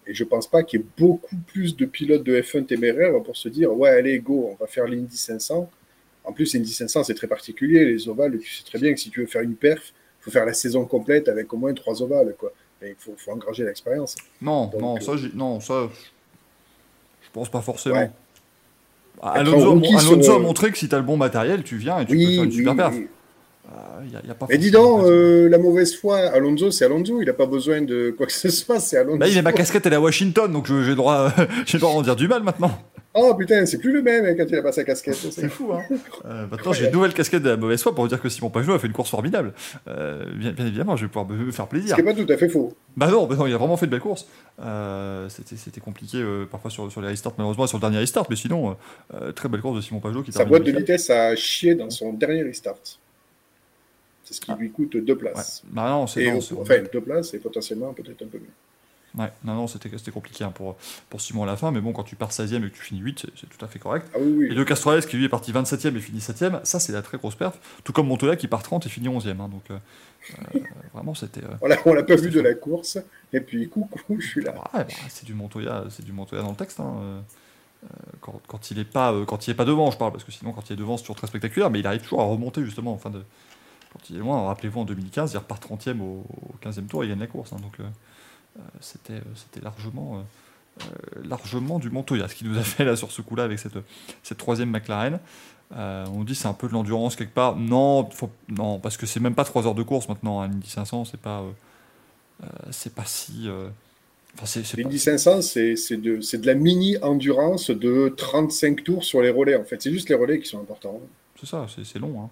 et 0.08 0.14
je 0.14 0.24
pense 0.24 0.46
pas 0.48 0.62
qu'il 0.64 0.80
y 0.80 0.82
ait 0.82 0.86
beaucoup 0.98 1.36
plus 1.46 1.76
de 1.76 1.84
pilotes 1.86 2.24
de 2.24 2.40
F1 2.40 2.64
téméraires 2.66 3.22
pour 3.22 3.36
se 3.36 3.48
dire 3.48 3.72
ouais, 3.76 3.90
allez, 3.90 4.18
go, 4.18 4.48
on 4.50 4.56
va 4.56 4.66
faire 4.66 4.86
l'Indy 4.86 5.16
500. 5.16 5.70
En 6.24 6.32
plus, 6.32 6.52
l'Indy 6.54 6.72
500, 6.72 7.04
c'est 7.04 7.14
très 7.14 7.26
particulier. 7.28 7.84
Les 7.84 8.08
ovales, 8.08 8.38
tu 8.38 8.50
sais 8.50 8.64
très 8.64 8.78
bien 8.78 8.92
que 8.92 8.98
si 9.00 9.10
tu 9.10 9.20
veux 9.20 9.26
faire 9.26 9.42
une 9.42 9.54
perf, 9.54 9.92
il 10.20 10.24
faut 10.24 10.30
faire 10.30 10.44
la 10.46 10.52
saison 10.54 10.84
complète 10.84 11.28
avec 11.28 11.52
au 11.52 11.56
moins 11.56 11.72
trois 11.74 12.02
ovales. 12.02 12.34
Quoi. 12.38 12.52
Mais 12.82 12.90
il 12.90 12.96
faut, 12.98 13.14
faut 13.16 13.30
engranger 13.32 13.64
l'expérience. 13.64 14.14
Non, 14.42 14.66
Donc, 14.66 14.80
non, 14.80 14.96
euh, 14.96 15.00
ça, 15.00 15.12
non, 15.34 15.60
ça, 15.60 15.88
je 17.22 17.28
pense 17.32 17.50
pas 17.50 17.60
forcément. 17.60 17.96
Ouais. 17.96 18.10
Alonso, 19.20 20.32
a- 20.32 20.38
montré 20.38 20.70
que 20.70 20.78
si 20.78 20.88
tu 20.88 20.94
as 20.94 20.98
le 20.98 21.04
bon 21.04 21.16
matériel, 21.16 21.62
tu 21.64 21.76
viens 21.76 21.98
et 22.00 22.06
tu 22.06 22.12
peux 22.12 22.18
Oui, 22.18 22.34
faire 22.34 22.44
une 22.44 22.50
oui, 22.50 22.56
super 22.56 22.76
perf. 22.76 22.94
oui. 22.94 23.08
Il 24.04 24.12
y 24.12 24.16
a, 24.16 24.20
y 24.26 24.30
a 24.30 24.34
pas 24.34 24.46
Mais 24.48 24.58
dis 24.58 24.70
donc, 24.70 25.04
euh, 25.04 25.48
la 25.48 25.58
mauvaise 25.58 25.94
foi, 25.94 26.18
Alonso, 26.18 26.70
c'est 26.70 26.84
Alonso. 26.84 27.20
Il 27.20 27.26
n'a 27.26 27.32
pas 27.32 27.46
besoin 27.46 27.82
de 27.82 28.14
quoi 28.16 28.26
que 28.26 28.32
ce 28.32 28.48
soit, 28.48 28.80
c'est 28.80 28.96
Alonso. 28.96 29.18
Bah, 29.18 29.28
est 29.28 29.42
ma 29.42 29.52
casquette, 29.52 29.84
elle 29.86 29.92
est 29.92 29.96
à 29.96 30.00
Washington, 30.00 30.50
donc 30.50 30.66
j'ai 30.66 30.74
le 30.74 30.94
droit, 30.94 31.32
j'ai 31.66 31.78
le 31.78 31.80
droit 31.80 31.94
d'en 31.94 32.02
dire 32.02 32.16
du 32.16 32.28
mal 32.28 32.42
maintenant. 32.42 32.70
Oh 33.14 33.34
putain, 33.34 33.66
c'est 33.66 33.78
plus 33.78 33.92
le 33.92 34.02
même 34.02 34.24
hein, 34.26 34.34
quand 34.36 34.44
il 34.48 34.54
a 34.56 34.62
pas 34.62 34.70
sa 34.70 34.84
casquette. 34.84 35.14
C'est 35.14 35.48
fou, 35.48 35.72
hein. 35.72 35.82
Euh, 36.24 36.46
maintenant, 36.50 36.72
j'ai 36.72 36.86
une 36.86 36.92
nouvelle 36.92 37.14
casquette 37.14 37.42
de 37.42 37.48
la 37.50 37.56
mauvaise 37.56 37.82
foi 37.82 37.94
pour 37.94 38.04
vous 38.04 38.08
dire 38.08 38.20
que 38.20 38.28
Simon 38.28 38.50
Pagenaud 38.50 38.74
a 38.74 38.78
fait 38.78 38.86
une 38.86 38.92
course 38.92 39.10
formidable. 39.10 39.54
Euh, 39.88 40.24
bien, 40.36 40.52
bien 40.52 40.66
évidemment, 40.66 40.94
je 40.96 41.04
vais 41.06 41.08
pouvoir 41.08 41.26
me 41.28 41.50
faire 41.50 41.64
Ce 41.64 41.70
plaisir. 41.70 41.96
qui 41.96 42.02
n'est 42.02 42.14
pas 42.14 42.22
tout 42.22 42.30
à 42.30 42.36
fait 42.36 42.48
faux. 42.48 42.74
Bah 42.96 43.08
non, 43.10 43.26
bah 43.26 43.36
non, 43.36 43.46
il 43.46 43.54
a 43.54 43.56
vraiment 43.56 43.76
fait 43.76 43.86
de 43.86 43.90
belles 43.90 44.00
courses. 44.00 44.26
Euh, 44.60 45.28
C'était 45.28 45.80
compliqué 45.80 46.18
euh, 46.18 46.46
parfois 46.50 46.70
sur, 46.70 46.90
sur 46.92 47.00
les 47.00 47.08
restarts, 47.08 47.32
malheureusement, 47.38 47.64
et 47.64 47.68
sur 47.68 47.78
le 47.78 47.82
dernier 47.82 47.98
restart, 47.98 48.26
mais 48.28 48.36
sinon, 48.36 48.70
euh, 48.70 48.74
euh, 49.14 49.32
très 49.32 49.48
belle 49.48 49.60
course 49.60 49.76
de 49.76 49.80
Simon 49.80 50.00
qui 50.22 50.32
Sa 50.32 50.44
boîte 50.44 50.64
de 50.64 50.72
vitesse 50.72 51.08
a 51.10 51.34
chié 51.34 51.74
dans 51.74 51.90
son 51.90 52.12
dernier 52.12 52.42
restart. 52.42 52.78
C'est 54.28 54.34
ce 54.34 54.40
qui 54.42 54.52
lui 54.52 54.70
coûte 54.70 54.94
deux 54.98 55.14
Ouais. 55.14 55.18
places. 55.18 55.62
Bah 55.70 55.88
non, 55.88 56.06
c'est 56.06 56.30
enfin, 56.30 56.82
deux 56.92 57.00
places 57.00 57.32
et 57.32 57.38
potentiellement 57.38 57.94
peut-être 57.94 58.20
un 58.22 58.26
peu 58.26 58.36
mieux. 58.38 59.18
Ouais, 59.18 59.32
non, 59.42 59.54
non, 59.54 59.66
c'était 59.66 59.88
compliqué 60.10 60.44
hein, 60.44 60.50
pour, 60.54 60.76
pour 61.08 61.22
Simon 61.22 61.44
à 61.44 61.46
la 61.46 61.56
fin, 61.56 61.70
mais 61.70 61.80
bon, 61.80 61.94
quand 61.94 62.02
tu 62.02 62.14
pars 62.14 62.30
16ème 62.30 62.66
et 62.66 62.70
que 62.70 62.76
tu 62.76 62.82
finis 62.82 63.00
8, 63.00 63.24
c'est- 63.34 63.46
tout 63.46 63.64
à 63.64 63.68
fait 63.68 63.78
correct. 63.78 64.06
Ah 64.14 64.18
oui, 64.20 64.44
Et 64.44 64.48
oui. 64.50 64.54
de 64.54 64.64
Castroles 64.64 65.04
qui 65.06 65.16
lui 65.16 65.24
est 65.24 65.28
parti 65.30 65.50
27ème 65.50 65.96
et 65.96 66.00
finit 66.00 66.20
7ème, 66.20 66.60
ça 66.62 66.78
c'est 66.78 66.92
la 66.92 67.00
très 67.00 67.16
grosse 67.16 67.36
perf. 67.36 67.58
Tout 67.84 67.94
comme 67.94 68.06
Montoya 68.06 68.36
qui 68.36 68.48
part 68.48 68.62
30 68.62 68.84
et 68.84 68.90
finit 68.90 69.08
11ème. 69.08 69.40
hein, 69.40 69.48
donc 69.48 69.62
euh, 69.70 69.78
euh, 70.54 70.58
vraiment, 70.92 71.14
c'était. 71.14 71.42
euh, 71.42 71.48
On 71.86 71.94
l'a, 71.94 72.02
pas 72.02 72.16
vu 72.16 72.28
de 72.28 72.40
la 72.40 72.52
course. 72.52 72.98
Et 73.32 73.40
puis, 73.40 73.66
coucou, 73.70 74.20
je 74.20 74.26
suis 74.26 74.42
là. 74.42 74.52
Ouais, 74.74 74.84
bah, 74.84 74.86
c'est 75.08 75.24
du 75.24 75.32
Montoya, 75.32 75.84
c'est 75.88 76.04
du 76.04 76.12
Montoya 76.12 76.42
dans 76.42 76.50
le 76.50 76.56
texte. 76.56 76.78
hein, 76.80 76.94
euh, 77.00 77.20
quand, 78.20 78.40
quand 78.46 78.70
il 78.70 78.78
est 78.78 78.84
pas, 78.84 79.14
quand 79.26 79.46
il 79.46 79.52
est 79.52 79.54
pas 79.54 79.64
devant, 79.64 79.90
je 79.90 79.96
parle, 79.96 80.12
parce 80.12 80.24
que 80.24 80.32
sinon 80.32 80.52
quand 80.52 80.68
il 80.68 80.74
est 80.74 80.76
devant, 80.76 80.96
c'est 80.98 81.04
toujours 81.04 81.16
très 81.16 81.28
spectaculaire, 81.28 81.70
mais 81.70 81.78
il 81.80 81.86
arrive 81.86 82.02
toujours 82.02 82.20
à 82.20 82.24
remonter 82.24 82.62
justement 82.62 82.92
en 82.92 82.98
fin 82.98 83.08
de. 83.10 83.22
Quand 83.98 84.10
il 84.10 84.16
est 84.16 84.20
loin, 84.20 84.46
rappelez-vous 84.46 84.80
en 84.80 84.84
2015, 84.84 85.32
il 85.32 85.38
repart 85.38 85.62
30ème 85.64 86.00
au, 86.00 86.24
au 86.30 86.54
15e 86.64 86.86
tour, 86.86 87.04
il 87.04 87.08
gagne 87.10 87.18
la 87.20 87.26
course. 87.26 87.52
hein, 87.52 87.56
donc 87.62 87.78
euh, 87.80 87.84
euh, 88.58 88.62
c'était, 88.80 89.14
euh, 89.14 89.20
c'était 89.34 89.60
largement, 89.60 90.24
largement 91.24 91.78
du 91.78 91.90
Montoya, 91.90 92.28
ce 92.28 92.34
qu'il 92.34 92.48
nous 92.48 92.58
a 92.58 92.62
fait 92.62 92.84
là 92.84 92.96
sur 92.96 93.10
ce 93.10 93.22
coup-là 93.22 93.44
avec 93.44 93.58
cette, 93.58 93.78
cette 94.22 94.38
troisième 94.38 94.70
McLaren. 94.70 95.18
Euh, 95.76 96.06
on 96.14 96.24
dit 96.24 96.34
c'est 96.34 96.48
un 96.48 96.54
peu 96.54 96.68
de 96.68 96.72
l'endurance 96.72 97.14
quelque 97.16 97.34
part. 97.34 97.56
Non, 97.56 98.08
faut- 98.10 98.30
non, 98.48 98.78
parce 98.78 98.96
que 98.96 99.04
c'est 99.06 99.20
même 99.20 99.34
pas 99.34 99.44
3 99.44 99.66
heures 99.66 99.74
de 99.74 99.82
course 99.82 100.08
maintenant. 100.08 100.40
Un 100.40 100.46
Indy 100.50 100.68
500, 100.70 101.04
c'est 101.04 101.20
pas, 101.20 101.42
euh, 102.42 102.46
c'est 102.70 102.94
pas 102.94 103.04
si. 103.04 103.48
euh, 103.48 103.68
c'est, 104.44 104.76
L'Indy 104.76 104.98
500, 104.98 105.42
c'est, 105.42 105.74
de, 105.96 106.46
la 106.46 106.54
mini-endurance 106.54 107.70
de 107.70 108.14
35 108.16 108.84
tours 108.84 109.04
sur 109.04 109.20
les 109.20 109.30
relais. 109.30 109.56
En 109.56 109.64
fait, 109.64 109.82
c'est 109.82 109.90
juste 109.90 110.08
les 110.08 110.14
relais 110.14 110.38
qui 110.38 110.48
sont 110.48 110.60
importants. 110.60 111.00
C'est 111.40 111.46
ça, 111.46 111.66
c'est, 111.74 111.84
c'est 111.84 111.98
long. 111.98 112.22
Hein. 112.22 112.28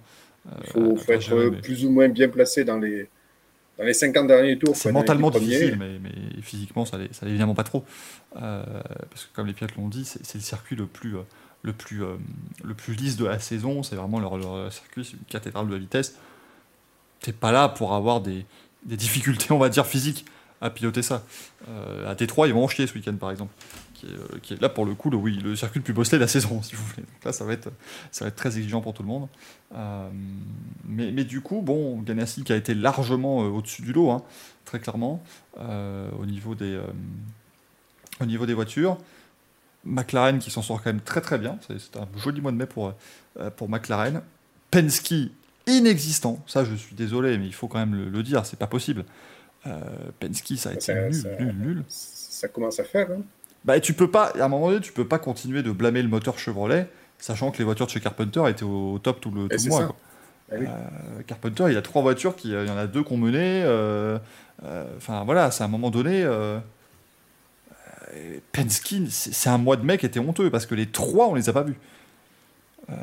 Euh, 0.48 0.56
Il 0.64 0.98
faut, 0.98 1.12
être 1.12 1.34
mais 1.34 1.60
plus 1.60 1.84
ou 1.84 1.90
moins 1.90 2.08
bien 2.08 2.28
placé 2.28 2.64
dans 2.64 2.78
les, 2.78 3.08
dans 3.78 3.84
les 3.84 3.94
50 3.94 4.26
derniers 4.26 4.58
tours. 4.58 4.76
C'est 4.76 4.92
mentalement 4.92 5.30
difficile, 5.30 5.76
mais, 5.78 5.98
mais 6.02 6.42
physiquement, 6.42 6.84
ça 6.84 6.98
l'est 6.98 7.22
évidemment 7.22 7.54
pas 7.54 7.64
trop. 7.64 7.84
Euh, 8.40 8.64
parce 9.10 9.24
que 9.24 9.34
comme 9.34 9.46
les 9.46 9.52
Pilotes 9.52 9.76
l'ont 9.76 9.88
dit, 9.88 10.04
c'est, 10.04 10.34
le 10.34 10.40
circuit 10.40 10.76
le 10.76 10.86
plus, 10.86 11.16
euh, 11.16 11.22
le, 11.62 11.72
plus, 11.72 12.04
euh, 12.04 12.16
le 12.64 12.74
plus 12.74 12.94
lisse 12.94 13.16
de 13.16 13.26
la 13.26 13.38
saison. 13.38 13.82
C'est 13.82 13.96
vraiment 13.96 14.20
leur, 14.20 14.36
leur 14.36 14.72
circuit, 14.72 15.04
c'est 15.04 15.12
une 15.12 15.24
cathédrale 15.28 15.66
de 15.66 15.72
la 15.72 15.78
vitesse. 15.78 16.16
T'es 17.20 17.32
pas 17.32 17.52
là 17.52 17.68
pour 17.68 17.94
avoir 17.94 18.20
des, 18.20 18.44
des 18.84 18.96
difficultés, 18.96 19.52
on 19.52 19.58
va 19.58 19.68
dire, 19.68 19.86
physiques 19.86 20.24
à 20.60 20.70
piloter 20.70 21.02
ça. 21.02 21.24
Euh, 21.68 22.10
à 22.10 22.14
Détroit, 22.14 22.46
ils 22.46 22.54
vont 22.54 22.64
en 22.64 22.68
chier 22.68 22.86
ce 22.86 22.94
week-end, 22.94 23.14
par 23.14 23.30
exemple. 23.30 23.52
Qui 23.98 24.06
est, 24.06 24.10
euh, 24.10 24.38
qui 24.42 24.52
est 24.52 24.60
là, 24.60 24.68
pour 24.68 24.84
le 24.84 24.94
coup, 24.94 25.08
le, 25.08 25.16
oui, 25.16 25.38
le 25.42 25.56
circuit 25.56 25.78
le 25.80 25.84
plus 25.84 25.94
bosselé 25.94 26.18
de 26.18 26.22
la 26.24 26.28
saison, 26.36 26.62
si 26.62 26.74
vous 26.74 26.84
voulez. 26.84 27.02
Donc 27.02 27.24
là, 27.24 27.32
ça 27.32 27.44
va 27.46 27.54
être, 27.54 27.70
ça 28.10 28.24
va 28.24 28.28
être 28.28 28.36
très 28.36 28.58
exigeant 28.58 28.82
pour 28.82 28.92
tout 28.92 29.02
le 29.02 29.08
monde. 29.08 29.26
Euh, 29.74 30.08
mais, 30.84 31.12
mais 31.12 31.24
du 31.24 31.40
coup, 31.40 31.62
bon, 31.62 32.00
Ganassi 32.02 32.44
qui 32.44 32.52
a 32.52 32.56
été 32.56 32.74
largement 32.74 33.42
euh, 33.44 33.48
au-dessus 33.48 33.80
du 33.80 33.92
lot, 33.94 34.10
hein, 34.10 34.22
très 34.66 34.80
clairement, 34.80 35.22
euh, 35.60 36.10
au, 36.20 36.26
niveau 36.26 36.54
des, 36.54 36.78
au 38.20 38.26
niveau 38.26 38.44
des 38.44 38.52
voitures. 38.54 38.98
McLaren 39.84 40.40
qui 40.40 40.50
s'en 40.50 40.62
sort 40.62 40.82
quand 40.82 40.90
même 40.92 41.00
très 41.00 41.20
très 41.22 41.38
bien. 41.38 41.58
C'est, 41.66 41.96
un 41.96 42.06
joli 42.18 42.40
mois 42.42 42.50
de 42.52 42.56
mai 42.56 42.66
pour, 42.66 42.92
pour 43.56 43.68
McLaren. 43.70 44.20
Penske 44.70 45.14
inexistant. 45.66 46.42
Ça, 46.46 46.64
je 46.64 46.74
suis 46.74 46.94
désolé, 46.96 47.38
mais 47.38 47.46
il 47.46 47.54
faut 47.54 47.68
quand 47.68 47.78
même 47.78 47.94
le, 47.94 48.08
le 48.10 48.22
dire, 48.22 48.44
c'est 48.44 48.58
pas 48.58 48.66
possible. 48.66 49.04
Penske, 50.20 50.56
ça 50.58 50.70
a 50.70 50.72
été 50.72 50.80
Ça- 50.80 50.94
nul, 50.94 51.14
ça- 51.14 51.36
nul, 51.38 51.54
nul. 51.56 51.84
Ça 51.88 52.48
commence 52.48 52.78
à 52.80 52.84
faire. 52.84 53.10
hein. 53.12 53.22
Bah, 53.66 53.78
tu 53.80 53.92
peux 53.92 54.10
pas, 54.10 54.32
à 54.38 54.44
un 54.44 54.48
moment 54.48 54.68
donné, 54.68 54.80
tu 54.80 54.92
peux 54.92 55.06
pas 55.06 55.18
continuer 55.18 55.62
de 55.62 55.72
blâmer 55.72 56.00
le 56.02 56.08
moteur 56.08 56.38
Chevrolet, 56.38 56.88
sachant 57.18 57.50
que 57.50 57.58
les 57.58 57.64
voitures 57.64 57.86
de 57.86 57.90
chez 57.90 58.00
Carpenter 58.00 58.42
étaient 58.48 58.62
au, 58.62 58.94
au 58.94 58.98
top 58.98 59.20
tout 59.20 59.30
le, 59.30 59.42
tout 59.48 59.52
le 59.52 59.58
c'est 59.58 59.68
mois. 59.68 59.84
quoi. 59.86 59.96
Ah 60.52 60.54
oui. 60.60 60.66
Euh, 60.68 61.22
Carpenter, 61.26 61.64
il 61.70 61.76
a 61.76 61.82
trois 61.82 62.02
voitures, 62.02 62.36
qui, 62.36 62.54
euh, 62.54 62.64
il 62.64 62.68
y 62.68 62.70
en 62.70 62.76
a 62.78 62.86
deux 62.86 63.02
qu'on 63.02 63.16
menait. 63.16 63.62
euh, 63.64 64.18
Enfin 64.96 65.24
voilà, 65.24 65.50
c'est 65.50 65.62
à 65.62 65.66
un 65.66 65.68
moment 65.68 65.90
donné. 65.90 66.24
Penske, 68.52 68.94
c'est 69.10 69.50
un 69.50 69.58
mois 69.58 69.76
de 69.76 69.84
mai 69.84 69.98
qui 69.98 70.06
était 70.06 70.20
honteux 70.20 70.50
parce 70.50 70.64
que 70.64 70.74
les 70.74 70.86
trois, 70.86 71.28
on 71.28 71.34
les 71.34 71.48
a 71.48 71.52
pas 71.52 71.62
vus. 71.62 71.76
Euh, 72.90 72.94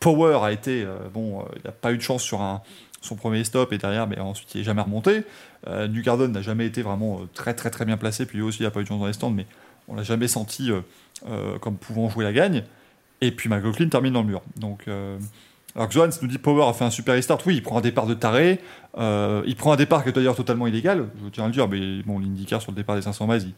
Power 0.00 0.38
a 0.42 0.52
été 0.52 0.84
euh, 0.84 0.96
bon, 1.12 1.40
euh, 1.40 1.44
il 1.56 1.62
n'a 1.64 1.72
pas 1.72 1.92
eu 1.92 1.96
de 1.96 2.02
chance 2.02 2.22
sur 2.22 2.40
un, 2.40 2.62
son 3.00 3.16
premier 3.16 3.44
stop 3.44 3.72
et 3.72 3.78
derrière, 3.78 4.06
mais 4.06 4.18
ensuite 4.18 4.54
il 4.54 4.58
n'est 4.58 4.64
jamais 4.64 4.82
remonté. 4.82 5.24
Euh, 5.66 5.88
New 5.88 6.02
Garden 6.02 6.32
n'a 6.32 6.42
jamais 6.42 6.66
été 6.66 6.82
vraiment 6.82 7.20
euh, 7.20 7.28
très 7.34 7.54
très 7.54 7.70
très 7.70 7.84
bien 7.84 7.96
placé, 7.96 8.26
puis 8.26 8.38
lui 8.38 8.44
aussi 8.44 8.60
il 8.60 8.64
n'a 8.64 8.70
pas 8.70 8.80
eu 8.80 8.84
de 8.84 8.88
chance 8.88 9.00
dans 9.00 9.06
les 9.06 9.12
stands, 9.12 9.30
mais 9.30 9.46
on 9.88 9.94
l'a 9.94 10.02
jamais 10.02 10.28
senti 10.28 10.70
euh, 10.70 10.80
euh, 11.28 11.58
comme 11.58 11.76
pouvant 11.76 12.08
jouer 12.08 12.24
la 12.24 12.32
gagne. 12.32 12.64
Et 13.20 13.30
puis 13.30 13.48
McLaughlin 13.48 13.88
termine 13.88 14.12
dans 14.12 14.22
le 14.22 14.28
mur. 14.28 14.42
Donc, 14.56 14.86
alors 15.74 15.88
que 15.88 16.22
nous 16.22 16.28
dit 16.28 16.38
Power 16.38 16.66
a 16.68 16.72
fait 16.72 16.84
un 16.84 16.90
super 16.90 17.14
restart. 17.16 17.40
Oui, 17.46 17.56
il 17.56 17.62
prend 17.64 17.78
un 17.78 17.80
départ 17.80 18.06
de 18.06 18.14
taré. 18.14 18.60
il 18.96 19.56
prend 19.56 19.72
un 19.72 19.76
départ 19.76 20.04
qui 20.04 20.10
est 20.10 20.12
d'ailleurs 20.12 20.36
totalement 20.36 20.68
illégal. 20.68 21.08
Je 21.24 21.28
tiens 21.28 21.42
à 21.42 21.46
le 21.48 21.52
dire, 21.52 21.66
mais 21.66 22.00
bon, 22.04 22.20
l'IndyCar 22.20 22.62
sur 22.62 22.70
le 22.70 22.76
départ 22.76 22.94
des 22.94 23.02
500 23.02 23.26
miles, 23.26 23.52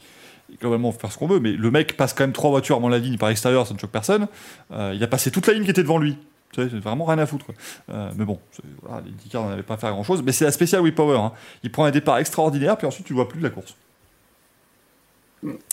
il, 0.50 0.56
globalement, 0.56 0.88
on 0.88 0.92
peut 0.92 0.98
faire 0.98 1.12
ce 1.12 1.18
qu'on 1.18 1.26
veut. 1.26 1.40
Mais 1.40 1.52
le 1.52 1.70
mec 1.70 1.94
passe 1.98 2.14
quand 2.14 2.22
même 2.24 2.32
trois 2.32 2.48
voitures 2.48 2.76
avant 2.76 2.88
la 2.88 2.98
ligne 2.98 3.18
par 3.18 3.28
extérieur, 3.28 3.66
ça 3.66 3.74
ne 3.74 3.78
choque 3.78 3.90
personne. 3.90 4.28
Il 4.70 5.04
a 5.04 5.06
passé 5.06 5.30
toute 5.30 5.46
la 5.46 5.52
ligne 5.52 5.64
qui 5.64 5.70
était 5.70 5.82
devant 5.82 5.98
lui. 5.98 6.16
C'est 6.54 6.66
vraiment 6.80 7.04
rien 7.04 7.18
à 7.18 7.26
foutre. 7.26 7.46
Euh, 7.90 8.10
mais 8.16 8.24
bon, 8.24 8.38
voilà, 8.82 9.02
l'IndyCar 9.02 9.42
n'en 9.44 9.50
avait 9.50 9.62
pas 9.62 9.74
à 9.74 9.76
faire 9.76 9.92
grand 9.92 10.02
chose. 10.02 10.22
Mais 10.22 10.32
c'est 10.32 10.44
la 10.44 10.50
spéciale 10.52 10.80
Wii 10.82 10.92
Power. 10.92 11.16
hein. 11.18 11.32
Il 11.62 11.70
prend 11.70 11.84
un 11.84 11.90
départ 11.90 12.18
extraordinaire, 12.18 12.76
puis 12.76 12.86
ensuite 12.86 13.06
tu 13.06 13.12
ne 13.12 13.16
vois 13.16 13.28
plus 13.28 13.38
de 13.38 13.44
la 13.44 13.50
course. 13.50 13.76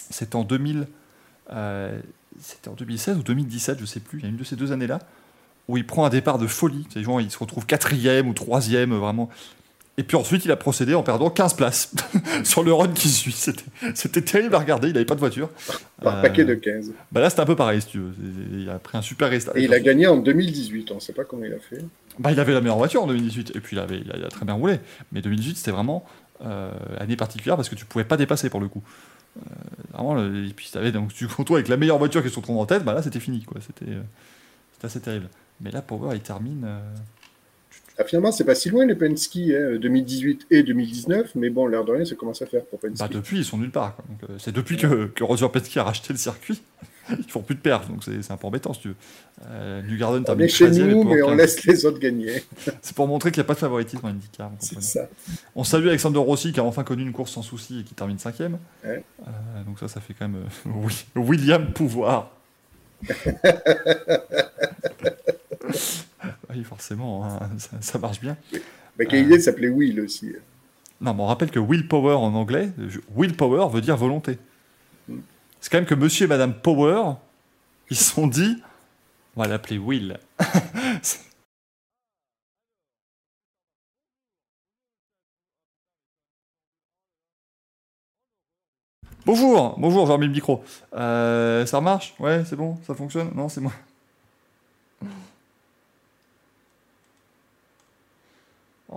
C'est 0.09 0.35
en 0.35 0.43
2000. 0.43 0.87
euh, 1.51 1.99
c'était 2.39 2.69
en 2.69 2.73
2016 2.73 3.17
ou 3.17 3.23
2017, 3.23 3.79
je 3.79 3.85
sais 3.85 3.99
plus, 3.99 4.19
il 4.19 4.23
y 4.23 4.25
a 4.27 4.29
une 4.29 4.37
de 4.37 4.43
ces 4.43 4.55
deux 4.55 4.71
années-là, 4.71 4.99
où 5.67 5.75
il 5.77 5.87
prend 5.87 6.05
un 6.05 6.09
départ 6.09 6.37
de 6.37 6.45
folie. 6.45 6.85
C'est 6.93 7.01
genre, 7.01 7.19
il 7.19 7.31
se 7.31 7.39
retrouve 7.39 7.65
quatrième 7.65 8.27
ou 8.27 8.33
troisième, 8.33 8.93
vraiment. 8.93 9.29
Et 9.99 10.03
puis 10.03 10.15
ensuite, 10.15 10.45
il 10.45 10.51
a 10.51 10.55
procédé 10.55 10.93
en 10.93 11.01
perdant 11.01 11.29
15 11.31 11.55
places 11.55 11.91
sur 12.43 12.61
le 12.63 12.71
run 12.71 12.89
qui 12.89 13.09
suit. 13.09 13.33
C'était, 13.95 14.21
terrible 14.21 14.53
à 14.53 14.59
regarder, 14.59 14.89
il 14.89 14.93
n'avait 14.93 15.05
pas 15.05 15.15
de 15.15 15.19
voiture. 15.19 15.49
Par 16.01 16.17
Euh, 16.17 16.21
paquet 16.21 16.45
de 16.45 16.53
15. 16.53 16.91
Bah 17.11 17.19
là, 17.21 17.29
c'était 17.31 17.41
un 17.41 17.45
peu 17.45 17.55
pareil, 17.55 17.81
si 17.81 17.87
tu 17.87 17.99
veux. 17.99 18.13
Il 18.53 18.69
a 18.69 18.77
pris 18.77 18.95
un 18.97 19.01
super 19.01 19.29
restart. 19.29 19.57
Et 19.57 19.63
il 19.63 19.73
a 19.73 19.79
gagné 19.79 20.05
en 20.05 20.17
2018. 20.17 20.91
On 20.91 20.95
ne 20.95 20.99
sait 20.99 21.13
pas 21.13 21.23
comment 21.23 21.45
il 21.45 21.53
a 21.53 21.57
fait. 21.59 21.83
Bah, 22.19 22.31
il 22.31 22.39
avait 22.39 22.53
la 22.53 22.61
meilleure 22.61 22.77
voiture 22.77 23.01
en 23.03 23.07
2018, 23.07 23.55
et 23.55 23.59
puis 23.59 23.75
il, 23.75 23.79
avait, 23.79 23.99
il, 23.99 24.11
a, 24.11 24.17
il 24.17 24.23
a 24.23 24.27
très 24.29 24.45
bien 24.45 24.53
roulé. 24.53 24.79
Mais 25.11 25.21
2018, 25.21 25.57
c'était 25.57 25.71
vraiment 25.71 26.05
euh, 26.45 26.71
année 26.99 27.15
particulière 27.15 27.55
parce 27.55 27.69
que 27.69 27.75
tu 27.75 27.85
pouvais 27.85 28.05
pas 28.05 28.17
dépasser 28.17 28.49
pour 28.51 28.59
le 28.59 28.67
coup. 28.67 28.83
Euh, 29.37 29.39
vraiment, 29.93 30.13
le- 30.13 30.45
et 30.45 30.53
puis 30.53 30.69
t'avais, 30.71 30.91
donc, 30.91 31.11
tu 31.13 31.27
te 31.27 31.35
retrouves 31.35 31.57
avec 31.57 31.69
la 31.69 31.77
meilleure 31.77 31.97
voiture 31.97 32.21
qui 32.23 32.29
se 32.29 32.35
retrouve 32.35 32.57
en 32.57 32.65
tête, 32.67 32.83
bah 32.83 32.93
là 32.93 33.01
c'était 33.01 33.19
fini, 33.19 33.43
euh, 33.55 33.59
c'était 33.61 33.95
assez 34.83 34.99
terrible. 34.99 35.27
Mais 35.59 35.71
là, 35.71 35.81
Power, 35.81 36.15
il 36.15 36.21
termine. 36.21 36.67
Ah, 37.99 38.03
finalement, 38.03 38.31
c'est 38.31 38.43
pas 38.43 38.55
si 38.55 38.69
loin 38.69 38.85
les 38.85 38.95
Penske, 38.95 39.37
hein, 39.37 39.77
2018 39.79 40.47
et 40.51 40.63
2019. 40.63 41.31
Mais 41.35 41.49
bon, 41.49 41.67
l'air 41.67 41.83
de 41.83 41.91
rien, 41.91 42.05
ça 42.05 42.15
commence 42.15 42.41
à 42.41 42.45
faire 42.45 42.63
pour 42.65 42.79
Penske. 42.79 42.99
bah, 42.99 43.09
depuis, 43.11 43.39
ils 43.39 43.45
sont 43.45 43.57
nulle 43.57 43.71
part. 43.71 43.97
euh, 44.29 44.35
c'est 44.37 44.53
depuis 44.53 44.77
que, 44.77 45.07
que 45.07 45.23
Roger 45.23 45.47
Penske 45.49 45.77
a 45.77 45.83
racheté 45.83 46.13
le 46.13 46.19
circuit. 46.19 46.61
Ils 47.17 47.31
font 47.31 47.41
plus 47.41 47.55
de 47.55 47.61
perf, 47.61 47.87
donc 47.87 48.03
c'est, 48.03 48.31
un 48.31 48.37
peu 48.37 48.47
embêtant 48.47 48.73
si 48.73 48.81
tu 48.81 48.87
veux. 48.89 48.95
Euh, 49.49 49.81
New 49.83 49.97
Garden 49.97 50.21
on 50.21 50.23
termine 50.23 50.45
est 50.45 50.49
chez 50.49 50.69
13e 50.69 50.81
et 50.81 50.87
nous, 50.93 51.03
mais 51.03 51.21
on 51.21 51.29
15. 51.29 51.37
laisse 51.37 51.63
les 51.65 51.85
autres 51.85 51.99
gagner. 51.99 52.43
C'est 52.81 52.95
pour 52.95 53.07
montrer 53.07 53.31
qu'il 53.31 53.39
n'y 53.41 53.45
a 53.45 53.47
pas 53.47 53.53
de 53.53 53.59
favoritisme 53.59 54.05
en 54.05 54.09
IndyCar. 54.09 54.51
C'est 54.59 54.81
ça. 54.81 55.07
On 55.55 55.63
salue 55.63 55.87
Alexander 55.87 56.19
Rossi 56.19 56.51
qui 56.51 56.59
a 56.59 56.63
enfin 56.63 56.83
connu 56.83 57.03
une 57.03 57.13
course 57.13 57.31
sans 57.31 57.41
souci 57.41 57.79
et 57.79 57.83
qui 57.83 57.93
termine 57.93 58.19
cinquième. 58.19 58.57
Ouais. 58.83 59.03
Euh, 59.21 59.31
donc 59.65 59.79
ça, 59.79 59.87
ça 59.87 60.01
fait 60.01 60.13
quand 60.17 60.27
même 60.27 60.41
euh, 60.43 60.69
oui, 60.75 61.05
William 61.15 61.71
Pouvoir. 61.71 62.31
oui, 66.49 66.63
forcément, 66.63 67.25
hein, 67.25 67.49
ça, 67.57 67.77
ça 67.81 67.99
marche 67.99 68.19
bien. 68.19 68.37
Bah, 68.97 69.05
Kaylee 69.05 69.41
s'appelait 69.41 69.69
Will 69.69 69.99
aussi. 70.01 70.33
Non, 70.99 71.13
mais 71.13 71.21
on 71.21 71.27
rappelle 71.27 71.51
que 71.51 71.59
willpower 71.59 72.15
en 72.15 72.33
anglais, 72.33 72.71
willpower 73.15 73.69
veut 73.71 73.81
dire 73.81 73.97
volonté. 73.97 74.39
Mm. 75.07 75.17
C'est 75.59 75.71
quand 75.71 75.77
même 75.77 75.85
que 75.85 75.95
Monsieur 75.95 76.25
et 76.25 76.29
Madame 76.29 76.53
Power, 76.53 77.13
ils 77.89 77.97
se 77.97 78.13
sont 78.13 78.27
dit, 78.27 78.61
on 79.35 79.41
va 79.41 79.47
l'appeler 79.47 79.77
Will. 79.77 80.17
Bonjour, 89.27 89.75
bonjour, 89.77 90.07
j'ai 90.07 90.13
remis 90.13 90.27
le 90.27 90.31
micro. 90.31 90.63
Euh, 90.93 91.65
ça 91.65 91.81
marche? 91.81 92.15
Ouais, 92.17 92.45
c'est 92.45 92.55
bon 92.55 92.77
Ça 92.87 92.95
fonctionne? 92.95 93.29
Non, 93.35 93.49
c'est 93.49 93.59
moi. 93.59 93.73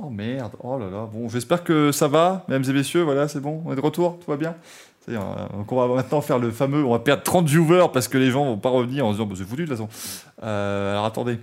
Oh 0.02 0.10
merde, 0.10 0.52
oh 0.62 0.78
là 0.78 0.88
là. 0.88 1.08
Bon, 1.12 1.28
j'espère 1.28 1.62
que 1.62 1.92
ça 1.92 2.08
va, 2.08 2.44
mesdames 2.48 2.64
et 2.70 2.72
messieurs, 2.72 3.02
voilà, 3.02 3.28
c'est 3.28 3.40
bon, 3.40 3.62
on 3.66 3.72
est 3.72 3.76
de 3.76 3.80
retour, 3.80 4.18
tout 4.18 4.30
va 4.30 4.36
bien 4.36 4.54
donc 5.08 5.72
on 5.72 5.76
va 5.76 5.94
maintenant 5.94 6.20
faire 6.20 6.38
le 6.38 6.50
fameux, 6.50 6.84
on 6.84 6.92
va 6.92 6.98
perdre 6.98 7.22
30 7.22 7.48
viewers 7.48 7.86
parce 7.92 8.08
que 8.08 8.18
les 8.18 8.30
gens 8.30 8.44
vont 8.44 8.58
pas 8.58 8.68
revenir 8.68 9.06
en 9.06 9.10
se 9.10 9.14
disant, 9.14 9.26
bah, 9.26 9.34
c'est 9.36 9.44
foutu 9.44 9.64
de 9.64 9.68
toute 9.68 9.76
façon. 9.76 9.88
Euh, 10.42 10.92
alors 10.92 11.04
attendez. 11.04 11.38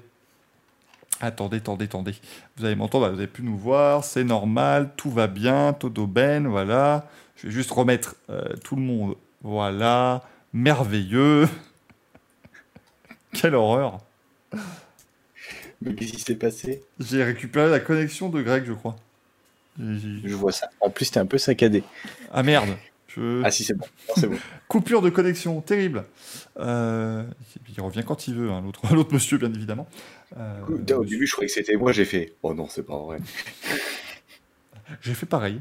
Attendez, 1.19 1.57
attendez, 1.57 1.85
attendez. 1.85 2.15
Vous 2.57 2.65
allez 2.65 2.75
m'entendre, 2.75 3.09
vous 3.09 3.17
avez 3.17 3.27
pu 3.27 3.41
nous 3.41 3.57
voir, 3.57 4.03
c'est 4.03 4.23
normal, 4.23 4.91
tout 4.95 5.09
va 5.09 5.27
bien, 5.27 5.73
Todo 5.73 6.05
Ben, 6.05 6.47
voilà. 6.47 7.07
Je 7.35 7.47
vais 7.47 7.53
juste 7.53 7.71
remettre 7.71 8.15
euh, 8.29 8.43
tout 8.63 8.75
le 8.75 8.81
monde, 8.81 9.15
voilà, 9.41 10.21
merveilleux. 10.53 11.47
Quelle 13.33 13.55
horreur. 13.55 13.99
Mais 15.81 15.93
qu'est-ce 15.93 16.13
qui 16.13 16.21
s'est 16.21 16.35
passé 16.35 16.81
J'ai 16.99 17.23
récupéré 17.23 17.69
la 17.69 17.79
connexion 17.79 18.29
de 18.29 18.41
Greg, 18.41 18.65
je 18.65 18.73
crois. 18.73 18.95
Je 19.79 20.33
vois 20.35 20.51
ça. 20.51 20.69
En 20.81 20.89
plus, 20.89 21.11
t'es 21.11 21.19
un 21.19 21.25
peu 21.25 21.37
saccadé. 21.37 21.83
Ah 22.31 22.43
merde. 22.43 22.69
Je... 23.07 23.41
Ah 23.43 23.51
si, 23.51 23.63
c'est 23.63 23.73
bon. 23.73 23.85
Non, 24.17 24.29
bon. 24.29 24.37
Coupure 24.67 25.01
de 25.01 25.09
connexion, 25.09 25.61
terrible. 25.61 26.05
Euh, 26.59 27.23
il 27.75 27.81
revient 27.81 28.03
quand 28.05 28.27
il 28.27 28.35
veut, 28.35 28.49
hein, 28.49 28.61
l'autre, 28.63 28.81
l'autre 28.93 29.13
monsieur, 29.13 29.37
bien 29.37 29.53
évidemment. 29.53 29.87
Euh, 30.37 30.61
Au 30.95 31.05
début, 31.05 31.25
je 31.25 31.31
croyais 31.31 31.47
que 31.47 31.53
c'était 31.53 31.75
moi, 31.75 31.91
j'ai 31.91 32.05
fait. 32.05 32.33
Oh 32.43 32.53
non, 32.53 32.67
c'est 32.69 32.83
pas 32.83 32.97
vrai. 32.97 33.19
J'ai 35.01 35.13
fait 35.13 35.25
pareil. 35.25 35.59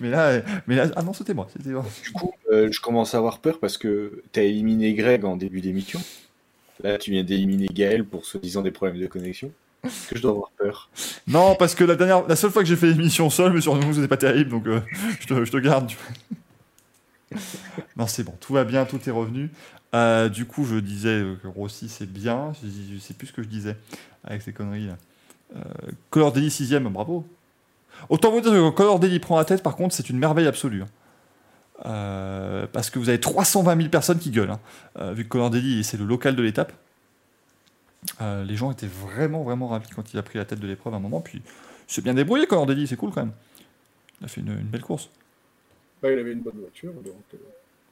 mais 0.00 0.10
là, 0.10 0.42
mais 0.66 0.74
là, 0.74 0.88
ah 0.96 1.02
non, 1.02 1.12
c'était 1.12 1.34
moi. 1.34 1.46
C'était 1.56 1.70
moi. 1.70 1.86
Du 2.02 2.10
coup, 2.10 2.32
euh, 2.50 2.68
je 2.72 2.80
commence 2.80 3.14
à 3.14 3.18
avoir 3.18 3.38
peur 3.38 3.60
parce 3.60 3.78
que 3.78 4.24
t'as 4.32 4.42
éliminé 4.42 4.92
Greg 4.94 5.24
en 5.24 5.36
début 5.36 5.60
d'émission. 5.60 6.00
Là, 6.82 6.98
tu 6.98 7.10
viens 7.10 7.24
d'éliminer 7.24 7.66
Gaël 7.66 8.04
pour 8.04 8.24
soi-disant 8.24 8.62
des 8.62 8.70
problèmes 8.70 9.00
de 9.00 9.06
connexion. 9.06 9.50
Que 9.82 10.16
je 10.16 10.22
dois 10.22 10.32
avoir 10.32 10.50
peur? 10.50 10.90
Non, 11.26 11.54
parce 11.54 11.74
que 11.74 11.84
la 11.84 11.94
dernière, 11.94 12.26
la 12.26 12.36
seule 12.36 12.50
fois 12.50 12.62
que 12.62 12.68
j'ai 12.68 12.76
fait 12.76 12.88
l'émission 12.88 13.30
seul, 13.30 13.52
mais 13.52 13.60
sur 13.60 13.76
nous, 13.76 13.94
c'était 13.94 14.08
pas 14.08 14.16
terrible, 14.16 14.50
donc 14.50 14.66
euh, 14.66 14.80
je, 15.20 15.26
te, 15.50 15.58
garde. 15.58 15.90
non, 17.96 18.06
c'est 18.06 18.24
bon, 18.24 18.34
tout 18.40 18.52
va 18.52 18.64
bien, 18.64 18.84
tout 18.84 19.00
est 19.06 19.12
revenu. 19.12 19.50
Euh, 19.94 20.28
du 20.28 20.44
coup, 20.44 20.64
je 20.64 20.76
disais 20.76 21.24
que 21.42 21.48
Rossi, 21.48 21.88
c'est 21.88 22.10
bien. 22.10 22.52
Je, 22.62 22.98
sais 22.98 23.14
plus 23.14 23.28
ce 23.28 23.32
que 23.32 23.42
je 23.42 23.48
disais 23.48 23.76
avec 24.24 24.42
ces 24.42 24.52
conneries. 24.52 24.88
Euh, 25.56 25.60
Color 26.10 26.32
Daily 26.32 26.48
6ème, 26.48 26.88
bravo. 26.88 27.24
Autant 28.08 28.30
vous 28.30 28.40
dire 28.40 28.52
que 28.52 28.70
Color 28.70 28.98
Daily 28.98 29.18
prend 29.18 29.38
la 29.38 29.44
tête, 29.44 29.62
par 29.62 29.76
contre, 29.76 29.94
c'est 29.94 30.10
une 30.10 30.18
merveille 30.18 30.46
absolue. 30.46 30.82
Euh, 31.86 32.66
parce 32.72 32.90
que 32.90 32.98
vous 32.98 33.08
avez 33.08 33.20
320 33.20 33.76
000 33.76 33.88
personnes 33.88 34.18
qui 34.18 34.30
gueulent. 34.30 34.50
hein. 34.50 34.60
Euh, 34.98 35.12
vu 35.12 35.24
que 35.24 35.28
Color 35.28 35.50
Daily, 35.50 35.84
c'est 35.84 35.96
le 35.96 36.04
local 36.04 36.34
de 36.34 36.42
l'étape. 36.42 36.72
Euh, 38.20 38.44
les 38.44 38.56
gens 38.56 38.70
étaient 38.70 38.86
vraiment, 38.88 39.42
vraiment 39.42 39.68
ravis 39.68 39.88
quand 39.94 40.12
il 40.12 40.18
a 40.18 40.22
pris 40.22 40.38
la 40.38 40.44
tête 40.44 40.60
de 40.60 40.66
l'épreuve 40.66 40.94
à 40.94 40.96
un 40.96 41.00
moment. 41.00 41.20
Puis, 41.20 41.42
c'est 41.86 42.02
bien 42.02 42.14
débrouillé, 42.14 42.46
Color 42.46 42.66
Daily, 42.66 42.86
c'est 42.86 42.96
cool 42.96 43.10
quand 43.10 43.22
même. 43.22 43.32
Il 44.20 44.24
a 44.24 44.28
fait 44.28 44.40
une, 44.40 44.48
une 44.48 44.66
belle 44.66 44.82
course. 44.82 45.08
Il 46.02 46.08
avait 46.08 46.32
une 46.32 46.40
bonne 46.40 46.58
voiture, 46.60 46.92
donc. 46.92 47.14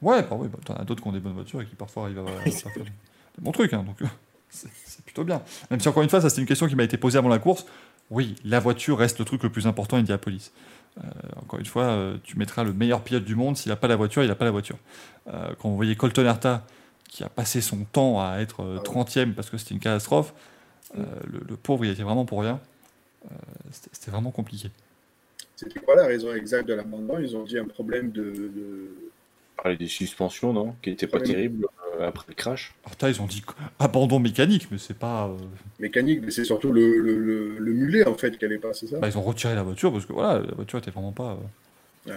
Ouais, 0.01 0.21
bah 0.21 0.37
oui, 0.39 0.47
bah, 0.47 0.59
t'en 0.63 0.75
as 0.75 0.85
d'autres 0.85 1.01
qui 1.01 1.09
ont 1.09 1.11
des 1.11 1.19
bonnes 1.19 1.33
voitures 1.33 1.61
et 1.61 1.65
qui 1.65 1.75
parfois 1.75 2.03
arrivent 2.03 2.19
à, 2.19 2.25
faire 2.51 2.71
des 2.73 3.41
bons 3.41 3.51
trucs, 3.51 3.73
hein, 3.73 3.83
donc 3.83 3.97
c'est 4.49 5.03
plutôt 5.03 5.23
bien. 5.23 5.41
Même 5.71 5.79
si 5.79 5.89
encore 5.89 6.03
une 6.03 6.09
fois, 6.09 6.21
ça 6.21 6.29
c'est 6.29 6.39
une 6.39 6.47
question 6.47 6.67
qui 6.67 6.75
m'a 6.75 6.83
été 6.83 6.97
posée 6.97 7.17
avant 7.17 7.29
la 7.29 7.39
course. 7.39 7.65
Oui, 8.09 8.35
la 8.45 8.59
voiture 8.59 8.97
reste 8.97 9.19
le 9.19 9.25
truc 9.25 9.43
le 9.43 9.49
plus 9.49 9.67
important 9.67 9.97
à 9.97 9.99
Indianapolis. 9.99 10.51
Euh, 10.97 11.09
encore 11.41 11.59
une 11.59 11.65
fois, 11.65 11.83
euh, 11.83 12.17
tu 12.23 12.37
mettras 12.37 12.63
le 12.63 12.73
meilleur 12.73 13.01
pilote 13.03 13.23
du 13.23 13.35
monde, 13.35 13.55
s'il 13.57 13.69
n'a 13.69 13.75
pas 13.75 13.87
la 13.87 13.95
voiture, 13.95 14.23
il 14.23 14.27
n'a 14.29 14.35
pas 14.35 14.45
la 14.45 14.51
voiture. 14.51 14.77
Euh, 15.27 15.49
quand 15.59 15.69
vous 15.69 15.75
voyez 15.75 15.95
Colton 15.95 16.25
Herta, 16.25 16.65
qui 17.07 17.23
a 17.23 17.29
passé 17.29 17.61
son 17.61 17.83
temps 17.85 18.19
à 18.21 18.37
être 18.39 18.61
euh, 18.61 18.79
Ah 18.83 18.89
ouais. 18.89 19.03
30e 19.03 19.33
parce 19.33 19.49
que 19.49 19.57
c'était 19.57 19.73
une 19.75 19.79
catastrophe, 19.79 20.33
le, 20.95 21.39
le 21.47 21.55
pauvre, 21.57 21.85
il 21.85 21.91
était 21.91 22.03
vraiment 22.03 22.25
pour 22.25 22.41
rien. 22.41 22.59
C'était 23.71 23.89
c'était 23.91 24.11
vraiment 24.11 24.31
compliqué. 24.31 24.71
C'était 25.55 25.79
quoi 25.81 25.95
la 25.95 26.05
raison 26.05 26.33
exacte 26.33 26.67
de 26.69 26.73
l'abandon 26.73 27.19
Ils 27.19 27.35
ont 27.35 27.43
dit 27.43 27.57
un 27.57 27.65
problème 27.65 28.11
de. 28.11 28.23
de- 28.23 29.06
Parler 29.57 29.77
des 29.77 29.87
suspensions, 29.87 30.53
non 30.53 30.75
Qui 30.81 30.91
étaient 30.91 31.07
pas 31.07 31.19
terribles 31.19 31.65
euh, 31.99 32.07
après 32.07 32.25
le 32.29 32.35
crash. 32.35 32.73
Herta, 32.85 33.09
ils 33.09 33.21
ont 33.21 33.25
dit 33.25 33.43
abandon 33.79 34.19
mécanique, 34.19 34.67
mais 34.71 34.77
c'est 34.77 34.97
pas. 34.97 35.27
euh, 35.27 35.37
mécanique, 35.79 36.21
mais 36.23 36.31
c'est 36.31 36.45
surtout 36.45 36.71
le, 36.71 36.99
le, 36.99 37.17
le, 37.17 37.57
le 37.57 37.73
mulet 37.73 38.07
en 38.07 38.13
fait 38.13 38.37
qui 38.37 38.45
allait 38.45 38.59
pas, 38.59 38.73
c'est 38.73 38.87
ça? 38.87 38.99
bah, 38.99 39.07
ils 39.07 39.17
ont 39.17 39.21
retiré 39.23 39.55
la 39.55 39.63
voiture 39.63 39.91
parce 39.91 40.05
que 40.05 40.13
voilà, 40.13 40.39
la 40.39 40.53
voiture 40.55 40.79
était 40.79 40.91
vraiment 40.91 41.11
pas. 41.11 41.37
euh, 42.07 42.13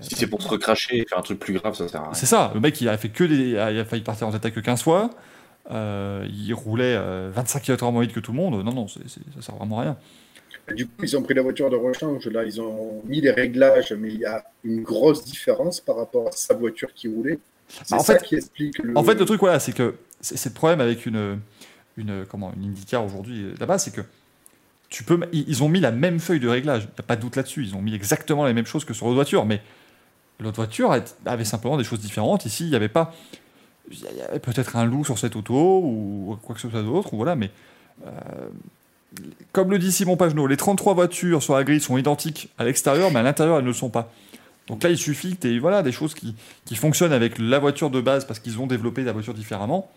Si 0.00 0.14
c'est 0.16 0.26
pour 0.26 0.40
se 0.42 0.48
recracher 0.48 0.98
et 0.98 1.06
faire 1.06 1.18
un 1.18 1.22
truc 1.22 1.38
plus 1.38 1.54
grave, 1.54 1.74
ça 1.74 1.86
sert 1.86 2.00
à 2.00 2.04
rien. 2.04 2.14
C'est 2.14 2.26
ça, 2.26 2.50
le 2.54 2.60
mec 2.60 2.80
il 2.80 2.88
a 2.88 2.96
fait 2.96 3.10
que 3.10 3.24
des. 3.24 3.50
Il 3.50 3.58
a 3.58 3.84
failli 3.84 4.02
partir 4.02 4.26
en 4.26 4.32
attaque 4.34 4.54
que 4.54 4.60
15 4.60 4.82
fois. 4.82 5.10
Euh, 5.70 6.26
il 6.28 6.52
roulait 6.54 6.96
euh, 6.96 7.30
25 7.32 7.62
km/h 7.62 7.92
moins 7.92 8.02
vite 8.02 8.12
que 8.12 8.20
tout 8.20 8.32
le 8.32 8.38
monde. 8.38 8.64
Non, 8.64 8.72
non, 8.72 8.88
c'est- 8.88 9.06
c'est- 9.06 9.20
ça 9.36 9.42
sert 9.42 9.54
vraiment 9.56 9.78
à 9.78 9.82
rien. 9.82 9.96
Du 10.74 10.86
coup, 10.86 10.92
ils 11.02 11.16
ont 11.16 11.22
pris 11.22 11.34
la 11.34 11.42
voiture 11.42 11.68
de 11.70 11.76
rechange, 11.76 12.26
là, 12.28 12.44
ils 12.44 12.60
ont 12.60 13.02
mis 13.04 13.20
les 13.20 13.30
réglages, 13.30 13.92
mais 13.92 14.08
il 14.08 14.20
y 14.20 14.24
a 14.24 14.44
une 14.64 14.82
grosse 14.82 15.24
différence 15.24 15.80
par 15.80 15.96
rapport 15.96 16.28
à 16.28 16.32
sa 16.32 16.54
voiture 16.54 16.92
qui 16.94 17.08
roulait. 17.08 17.38
C'est 17.68 17.90
Bah, 17.90 17.96
en 17.98 18.00
ça 18.02 18.18
fait- 18.18 18.24
qui 18.26 18.34
explique 18.36 18.78
le. 18.78 18.96
En 18.96 19.02
fait, 19.04 19.14
le 19.14 19.24
truc, 19.24 19.40
voilà, 19.40 19.60
c'est 19.60 19.72
que 19.72 19.94
c'est 20.20 20.48
le 20.48 20.54
problème 20.54 20.80
avec 20.80 21.06
une, 21.06 21.38
une, 21.96 22.24
comment, 22.28 22.52
une 22.56 22.70
IndyCar 22.70 23.04
aujourd'hui 23.04 23.44
euh, 23.44 23.54
là-bas, 23.60 23.78
c'est 23.78 23.94
que 23.94 24.00
tu 24.88 25.04
peux, 25.04 25.20
ils 25.32 25.62
ont 25.62 25.68
mis 25.68 25.78
la 25.80 25.92
même 25.92 26.18
feuille 26.18 26.40
de 26.40 26.48
réglage. 26.48 26.82
Il 26.82 26.86
n'y 26.86 26.98
a 26.98 27.02
pas 27.04 27.14
de 27.16 27.20
doute 27.20 27.36
là-dessus. 27.36 27.62
Ils 27.64 27.74
ont 27.76 27.80
mis 27.82 27.94
exactement 27.94 28.44
les 28.46 28.52
mêmes 28.54 28.66
choses 28.66 28.84
que 28.84 28.92
sur 28.92 29.06
l'autre 29.06 29.14
voiture, 29.16 29.46
mais 29.46 29.62
l'autre 30.40 30.56
voiture 30.56 30.92
avait 31.26 31.44
simplement 31.44 31.76
des 31.76 31.84
choses 31.84 32.00
différentes. 32.00 32.44
Ici, 32.44 32.64
il 32.64 32.70
n'y 32.70 32.76
avait 32.76 32.88
pas. 32.88 33.14
Il 33.90 33.98
y 34.00 34.20
avait 34.22 34.40
peut-être 34.40 34.76
un 34.76 34.84
loup 34.84 35.04
sur 35.04 35.18
cette 35.18 35.36
auto 35.36 35.80
ou 35.84 36.36
quoi 36.42 36.54
que 36.56 36.60
ce 36.60 36.68
soit 36.68 36.82
d'autre, 36.82 37.12
ou 37.14 37.16
voilà, 37.18 37.36
mais. 37.36 37.50
euh, 38.06 38.10
comme 39.52 39.70
le 39.70 39.78
dit 39.78 39.90
Simon 39.92 40.16
Pagenaud, 40.16 40.46
les 40.46 40.56
33 40.56 40.94
voitures 40.94 41.42
sur 41.42 41.54
la 41.56 41.64
grille 41.64 41.80
sont 41.80 41.98
identiques 41.98 42.48
à 42.58 42.64
l'extérieur, 42.64 43.10
mais 43.10 43.20
à 43.20 43.22
l'intérieur, 43.22 43.56
elles 43.58 43.64
ne 43.64 43.68
le 43.68 43.74
sont 43.74 43.90
pas. 43.90 44.12
Donc 44.68 44.82
là, 44.84 44.90
il 44.90 44.98
suffit 44.98 45.36
que 45.36 45.48
tu 45.48 45.58
voilà, 45.58 45.82
des 45.82 45.90
choses 45.92 46.14
qui, 46.14 46.36
qui 46.64 46.76
fonctionnent 46.76 47.12
avec 47.12 47.38
la 47.38 47.58
voiture 47.58 47.90
de 47.90 48.00
base 48.00 48.24
parce 48.24 48.38
qu'ils 48.38 48.58
ont 48.60 48.66
développé 48.68 49.02
la 49.02 49.12
voiture 49.12 49.34
différemment 49.34 49.90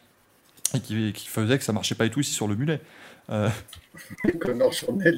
et 0.73 0.79
qui, 0.79 1.13
qui 1.13 1.27
faisaient 1.27 1.59
que 1.59 1.63
ça 1.63 1.73
marchait 1.73 1.93
pas 1.95 2.05
du 2.05 2.09
tout 2.09 2.21
ici 2.21 2.33
sur 2.33 2.47
le 2.47 2.55
mulet. 2.55 2.81
Euh, 3.29 3.49
Connor 4.41 4.71
journalier. 4.73 5.17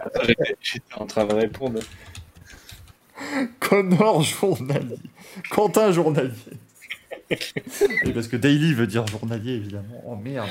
Attends, 0.00 0.20
j'étais- 0.24 0.56
J'étais 0.62 0.94
en 0.94 1.06
train 1.06 1.24
de 1.26 1.34
répondre. 1.34 1.80
Connor 3.58 4.22
journalier. 4.22 4.96
Quentin 5.50 5.92
journalier. 5.92 6.30
Et 7.30 8.12
parce 8.12 8.28
que 8.28 8.36
daily 8.36 8.72
veut 8.74 8.86
dire 8.86 9.06
journalier, 9.06 9.52
évidemment. 9.52 10.02
Oh 10.06 10.16
merde. 10.16 10.48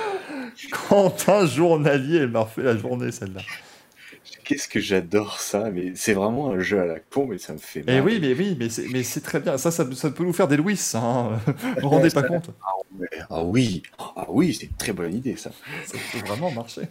Quentin 0.88 1.46
journalier, 1.46 2.18
elle 2.18 2.28
m'a 2.30 2.40
refait 2.40 2.62
la 2.62 2.76
journée 2.76 3.10
celle-là. 3.12 3.42
Qu'est-ce 4.44 4.68
que 4.68 4.78
j'adore 4.80 5.40
ça, 5.40 5.70
mais 5.72 5.92
c'est 5.96 6.12
vraiment 6.14 6.50
un 6.52 6.60
jeu 6.60 6.80
à 6.80 6.84
la 6.86 7.00
con, 7.00 7.26
mais 7.28 7.38
ça 7.38 7.52
me 7.52 7.58
fait 7.58 7.80
Eh 7.86 8.00
marrer. 8.00 8.00
oui, 8.00 8.18
mais 8.20 8.32
oui, 8.34 8.56
mais 8.58 8.68
c'est, 8.68 8.86
mais 8.88 9.02
c'est 9.02 9.20
très 9.20 9.40
bien. 9.40 9.58
Ça, 9.58 9.70
ça, 9.72 9.84
ça 9.92 10.10
peut 10.10 10.22
nous 10.24 10.32
faire 10.32 10.46
des 10.48 10.56
Louis. 10.56 10.80
Hein. 10.94 11.30
Vous 11.46 11.80
vous 11.82 11.88
rendez 11.88 12.10
pas 12.10 12.22
compte? 12.22 12.50
Ouais. 12.98 13.08
Ah 13.28 13.42
oui, 13.42 13.82
ah 13.98 14.26
oui, 14.28 14.54
c'est 14.54 14.66
une 14.66 14.76
très 14.76 14.92
bonne 14.92 15.14
idée 15.14 15.36
ça. 15.36 15.50
Ça 15.86 15.98
peut 16.12 16.26
vraiment 16.26 16.50
marcher. 16.52 16.82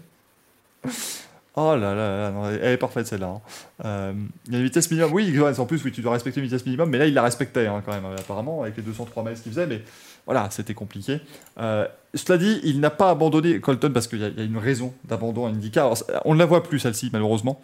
Oh 1.58 1.74
là 1.78 1.96
là, 1.96 2.18
là, 2.18 2.32
non, 2.32 2.50
elle 2.50 2.74
est 2.74 2.78
parfaite 2.78 3.08
celle-là. 3.08 3.28
hein. 3.28 3.42
Euh, 3.86 4.14
Il 4.48 4.54
y 4.54 4.56
a 4.58 4.60
une 4.60 4.66
vitesse 4.66 4.92
minimum. 4.92 5.14
Oui, 5.14 5.34
en 5.40 5.66
plus, 5.66 5.82
oui, 5.86 5.92
tu 5.94 6.02
dois 6.02 6.12
respecter 6.12 6.42
une 6.42 6.46
vitesse 6.48 6.66
minimum, 6.66 6.90
mais 6.90 6.98
là, 6.98 7.06
il 7.08 7.14
la 7.14 7.24
respectait 7.24 7.68
hein, 7.68 7.82
quand 7.86 7.94
même, 7.94 8.04
euh, 8.06 8.18
apparemment, 8.18 8.64
avec 8.64 8.76
les 8.76 8.84
203 8.84 9.24
miles 9.24 9.40
qu'il 9.40 9.54
faisait, 9.54 9.66
mais 9.66 9.82
voilà, 10.26 10.48
c'était 10.52 10.74
compliqué. 10.74 11.20
Euh, 11.60 11.88
cela 12.14 12.38
dit, 12.38 12.60
il 12.64 12.80
n'a 12.80 12.90
pas 12.90 13.10
abandonné 13.10 13.60
Colton 13.60 13.92
parce 13.94 14.08
qu'il 14.08 14.20
y, 14.20 14.24
a- 14.24 14.30
il 14.30 14.38
y 14.38 14.42
a 14.42 14.46
une 14.46 14.58
raison 14.58 14.94
d'abandon 15.04 15.46
à 15.46 15.50
IndyCar. 15.50 15.94
On 16.26 16.34
ne 16.34 16.40
la 16.40 16.46
voit 16.46 16.64
plus, 16.64 16.80
celle-ci, 16.80 17.10
malheureusement, 17.14 17.62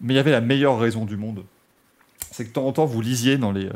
mais 0.00 0.14
il 0.14 0.16
y 0.16 0.20
avait 0.20 0.30
la 0.30 0.40
meilleure 0.40 0.78
raison 0.78 1.04
du 1.04 1.16
monde. 1.16 1.44
C'est 2.30 2.44
que 2.44 2.48
de 2.50 2.54
temps 2.54 2.66
en 2.66 2.72
temps, 2.72 2.84
vous 2.86 3.00
lisiez 3.00 3.38
dans 3.38 3.52
les, 3.52 3.66
euh, 3.66 3.72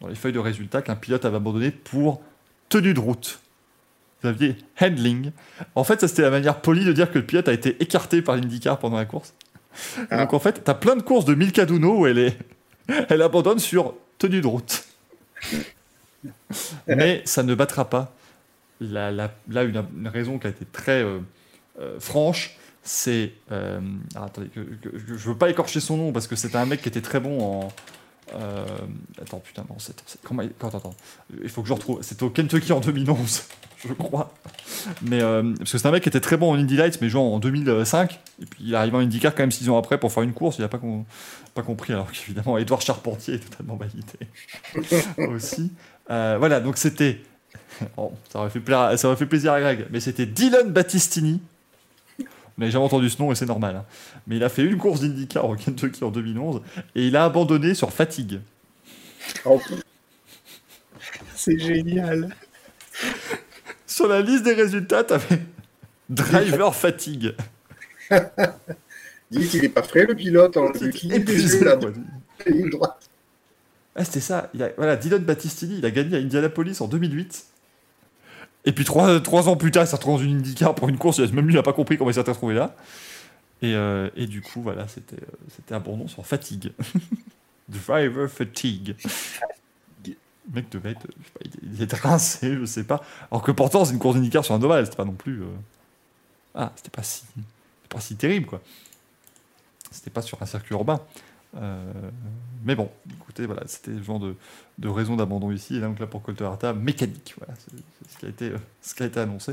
dans 0.00 0.08
les 0.08 0.14
feuilles 0.14 0.32
de 0.32 0.38
résultats 0.38 0.82
qu'un 0.82 0.96
pilote 0.96 1.24
avait 1.24 1.36
abandonné 1.36 1.70
pour 1.70 2.20
tenue 2.68 2.92
de 2.94 3.00
route. 3.00 3.40
Vous 4.22 4.28
aviez 4.28 4.56
handling. 4.80 5.30
En 5.74 5.84
fait, 5.84 6.00
ça 6.00 6.08
c'était 6.08 6.22
la 6.22 6.30
manière 6.30 6.60
polie 6.60 6.84
de 6.84 6.92
dire 6.92 7.10
que 7.10 7.18
le 7.18 7.24
pilote 7.24 7.48
a 7.48 7.52
été 7.52 7.76
écarté 7.82 8.20
par 8.20 8.36
l'IndyCar 8.36 8.78
pendant 8.78 8.96
la 8.98 9.06
course. 9.06 9.32
Ah. 10.10 10.18
Donc 10.18 10.34
en 10.34 10.38
fait, 10.40 10.62
t'as 10.64 10.74
plein 10.74 10.96
de 10.96 11.02
courses 11.02 11.24
de 11.24 11.34
Milka 11.34 11.64
Duno 11.64 12.00
où 12.00 12.06
elle 12.06 12.18
est, 12.18 12.36
elle 13.08 13.22
abandonne 13.22 13.58
sur 13.60 13.94
tenue 14.18 14.40
de 14.42 14.46
route. 14.46 14.84
Mais 16.86 17.22
ça 17.24 17.42
ne 17.42 17.54
battra 17.54 17.88
pas. 17.88 18.14
Là, 18.80 19.10
une, 19.48 19.84
une 19.96 20.08
raison 20.08 20.38
qui 20.38 20.46
a 20.46 20.50
été 20.50 20.64
très 20.64 21.02
euh, 21.02 21.18
euh, 21.80 22.00
franche, 22.00 22.56
c'est. 22.82 23.32
euh, 23.52 23.80
ah, 24.14 24.24
attendez, 24.24 24.48
que- 24.48 24.60
que- 24.60 24.96
je 24.98 25.28
veux 25.28 25.36
pas 25.36 25.50
écorcher 25.50 25.80
son 25.80 25.96
nom 25.98 26.12
parce 26.12 26.26
que 26.26 26.36
c'était 26.36 26.56
un 26.56 26.64
mec 26.66 26.80
qui 26.82 26.88
était 26.88 27.02
très 27.02 27.20
bon 27.20 27.40
en. 27.42 27.68
euh, 28.34 28.64
attends, 29.20 29.40
putain, 29.40 29.64
non, 29.68 29.76
c'est. 29.78 30.02
Comment 30.24 30.42
Attends, 30.42 30.68
attends, 30.78 30.94
il 31.42 31.48
faut 31.50 31.60
que 31.62 31.68
je 31.68 31.74
retrouve. 31.74 32.02
C'était 32.02 32.22
au 32.22 32.30
Kentucky 32.30 32.72
en 32.72 32.80
2011. 32.80 33.42
je 33.86 33.92
crois. 33.92 34.32
Mais 35.02 35.20
parce 35.58 35.72
que 35.72 35.78
c'est 35.78 35.86
un 35.86 35.90
mec 35.90 36.02
qui 36.02 36.08
était 36.08 36.20
très 36.20 36.38
bon 36.38 36.50
en 36.52 36.54
Indy 36.54 36.76
Lights, 36.76 37.00
mais 37.02 37.10
genre 37.10 37.34
en 37.34 37.38
2005. 37.38 38.18
Et 38.40 38.46
puis 38.46 38.64
il 38.64 38.74
arrive 38.74 38.94
en 38.94 39.00
IndyCar 39.00 39.34
quand 39.34 39.42
même 39.42 39.50
6 39.52 39.68
ans 39.68 39.76
après 39.76 40.00
pour 40.00 40.10
faire 40.10 40.22
une 40.22 40.32
course. 40.32 40.56
Il 40.58 40.62
n'a 40.62 40.68
pas, 40.68 40.78
com- 40.78 41.04
pas 41.54 41.62
compris. 41.62 41.92
Alors 41.92 42.10
qu'évidemment, 42.10 42.56
Edouard 42.56 42.80
Charpentier 42.80 43.34
est 43.34 43.38
totalement 43.40 43.76
validé 43.76 44.26
aussi. 45.34 45.70
Euh, 46.10 46.36
voilà, 46.38 46.60
donc 46.60 46.76
c'était. 46.76 47.20
Bon, 47.96 48.12
ça, 48.30 48.40
aurait 48.40 48.50
fait 48.50 48.60
pla- 48.60 48.96
ça 48.96 49.08
aurait 49.08 49.16
fait 49.16 49.26
plaisir 49.26 49.52
à 49.52 49.60
Greg, 49.60 49.86
mais 49.90 50.00
c'était 50.00 50.26
Dylan 50.26 50.70
Battistini. 50.70 51.40
On 52.18 52.24
n'avait 52.58 52.72
jamais 52.72 52.84
entendu 52.84 53.08
ce 53.08 53.22
nom 53.22 53.32
et 53.32 53.34
c'est 53.34 53.46
normal. 53.46 53.76
hein. 53.76 53.84
Mais 54.26 54.36
il 54.36 54.44
a 54.44 54.48
fait 54.50 54.62
une 54.64 54.76
course 54.76 55.00
d'IndyCar 55.00 55.48
au 55.48 55.54
Kentucky 55.56 56.04
en 56.04 56.10
2011 56.10 56.60
et 56.94 57.06
il 57.06 57.16
a 57.16 57.24
abandonné 57.24 57.74
sur 57.74 57.90
fatigue. 57.92 58.40
Oh, 59.46 59.60
C'est 61.34 61.58
génial. 61.58 62.34
Sur 63.86 64.08
la 64.08 64.20
liste 64.20 64.42
des 64.44 64.52
résultats, 64.54 65.04
t'avais 65.04 65.40
driver 66.10 66.74
fatigue. 66.74 67.34
Dis 69.30 69.48
qu'il 69.48 69.64
est 69.64 69.68
pas 69.70 69.82
frais 69.82 70.04
le 70.06 70.14
pilote, 70.16 70.56
hein, 70.56 70.70
là, 70.74 71.76
quoi. 71.76 71.90
de 71.90 72.52
la 72.62 72.68
droite. 72.68 73.09
Ah, 73.96 74.04
c'était 74.04 74.20
ça. 74.20 74.50
Voilà, 74.76 74.96
Dylan 74.96 75.22
Battistini, 75.22 75.78
il 75.78 75.86
a 75.86 75.90
gagné 75.90 76.16
à 76.16 76.20
Indianapolis 76.20 76.80
en 76.80 76.88
2008. 76.88 77.46
Et 78.66 78.72
puis 78.72 78.84
trois, 78.84 79.20
trois 79.20 79.48
ans 79.48 79.56
plus 79.56 79.70
tard, 79.70 79.84
il 79.84 79.86
s'est 79.86 79.96
retrouvé 79.96 80.18
dans 80.18 80.30
une 80.30 80.38
IndyCar 80.38 80.74
pour 80.74 80.88
une 80.88 80.98
course. 80.98 81.18
Même 81.18 81.46
lui, 81.46 81.54
il 81.54 81.56
n'a 81.56 81.62
pas 81.62 81.72
compris 81.72 81.96
comment 81.98 82.10
il 82.10 82.14
s'est 82.14 82.20
retrouvé 82.20 82.54
là. 82.54 82.76
Et, 83.62 83.74
euh, 83.74 84.08
et 84.16 84.26
du 84.26 84.42
coup, 84.42 84.62
voilà, 84.62 84.86
c'était 84.88 85.16
euh, 85.16 85.26
c'était 85.54 85.74
abandon 85.74 86.08
sur 86.08 86.24
fatigue. 86.26 86.72
Driver 87.68 88.28
fatigue. 88.30 88.96
Le 90.06 90.14
mec 90.54 90.68
devait 90.70 90.90
être, 90.92 91.06
je 91.20 91.24
sais 91.26 91.30
pas, 91.32 91.58
il- 91.74 91.82
était 91.82 91.96
rincé, 91.96 92.56
je 92.58 92.64
sais 92.64 92.84
pas. 92.84 93.02
Alors 93.30 93.42
que 93.42 93.52
pourtant, 93.52 93.84
c'est 93.84 93.92
une 93.92 93.98
course 93.98 94.16
d'IndyCar 94.16 94.44
sur 94.44 94.54
un 94.54 94.62
oval, 94.62 94.84
c'était 94.84 94.96
pas 94.96 95.04
non 95.04 95.12
plus. 95.12 95.42
euh, 95.42 95.46
Ah, 96.54 96.72
c'était 96.76 96.90
pas 96.90 97.02
si, 97.02 97.22
pas 97.88 98.00
si 98.00 98.16
terrible, 98.16 98.46
quoi. 98.46 98.60
C'était 99.90 100.10
pas 100.10 100.22
sur 100.22 100.40
un 100.42 100.46
circuit 100.46 100.74
urbain. 100.74 101.00
Euh, 101.56 101.92
mais 102.64 102.74
bon, 102.74 102.90
écoutez, 103.20 103.46
voilà, 103.46 103.62
c'était 103.66 103.90
le 103.90 104.02
genre 104.02 104.20
de, 104.20 104.34
de 104.78 104.88
raison 104.88 105.16
d'abandon 105.16 105.50
ici. 105.50 105.76
Et 105.76 105.80
donc 105.80 105.98
là, 105.98 106.06
pour 106.06 106.22
Colterata, 106.22 106.72
mécanique. 106.72 107.34
Voilà, 107.38 107.54
c'est 107.58 108.12
ce, 108.12 108.18
qui 108.18 108.26
a 108.26 108.28
été, 108.28 108.44
euh, 108.50 108.58
ce 108.82 108.94
qui 108.94 109.02
a 109.02 109.06
été 109.06 109.18
annoncé. 109.20 109.52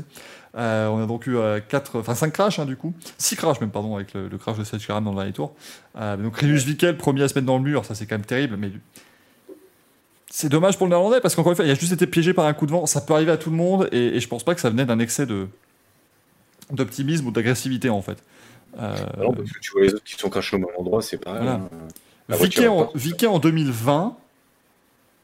Euh, 0.56 0.88
on 0.88 1.02
a 1.02 1.06
donc 1.06 1.26
eu 1.26 1.36
4, 1.68 2.00
enfin 2.00 2.14
5 2.14 2.32
crashs, 2.32 2.58
hein, 2.58 2.66
du 2.66 2.76
coup. 2.76 2.94
6 3.18 3.36
crashs, 3.36 3.60
même, 3.60 3.70
pardon, 3.70 3.96
avec 3.96 4.14
le, 4.14 4.28
crash 4.38 4.58
de 4.58 4.64
Serge 4.64 4.86
Karam 4.86 5.04
dans 5.04 5.10
le 5.10 5.16
dernier 5.16 5.32
tour. 5.32 5.54
Donc 5.94 6.36
Rinus 6.36 6.64
Vickel, 6.64 6.96
premier 6.96 7.22
à 7.22 7.28
se 7.28 7.34
mettre 7.34 7.46
dans 7.46 7.58
le 7.58 7.64
mur, 7.64 7.84
ça 7.84 7.94
c'est 7.94 8.06
quand 8.06 8.16
même 8.16 8.24
terrible, 8.24 8.56
mais 8.56 8.70
c'est 10.30 10.48
dommage 10.48 10.76
pour 10.76 10.86
le 10.86 10.90
néerlandais 10.90 11.20
parce 11.20 11.34
qu'encore 11.34 11.52
une 11.52 11.56
fois, 11.56 11.64
il 11.64 11.70
a 11.70 11.74
juste 11.74 11.92
été 11.92 12.06
piégé 12.06 12.34
par 12.34 12.44
un 12.44 12.52
coup 12.52 12.66
de 12.66 12.70
vent. 12.70 12.86
Ça 12.86 13.00
peut 13.00 13.14
arriver 13.14 13.32
à 13.32 13.36
tout 13.36 13.50
le 13.50 13.56
monde 13.56 13.88
et, 13.90 14.16
et 14.16 14.20
je 14.20 14.28
pense 14.28 14.44
pas 14.44 14.54
que 14.54 14.60
ça 14.60 14.70
venait 14.70 14.84
d'un 14.84 14.98
excès 14.98 15.26
d'optimisme 16.70 17.26
ou 17.26 17.30
d'agressivité 17.30 17.88
en 17.88 18.02
fait. 18.02 18.22
Euh, 18.80 18.96
Non, 19.18 19.32
parce 19.32 19.50
que 19.52 19.58
tu 19.60 19.72
vois 19.72 19.82
les 19.82 19.94
autres 19.94 20.04
qui 20.04 20.14
sont 20.16 20.28
crachés 20.30 20.56
au 20.56 20.58
même 20.58 20.68
endroit, 20.78 21.02
c'est 21.02 21.18
pareil. 21.18 21.42
Voilà. 21.42 21.60
hein. 22.30 22.36
Viquet 22.36 22.68
en, 22.68 22.76
repart. 22.76 22.96
Viquet 22.96 23.26
en 23.26 23.38
2020, 23.38 24.16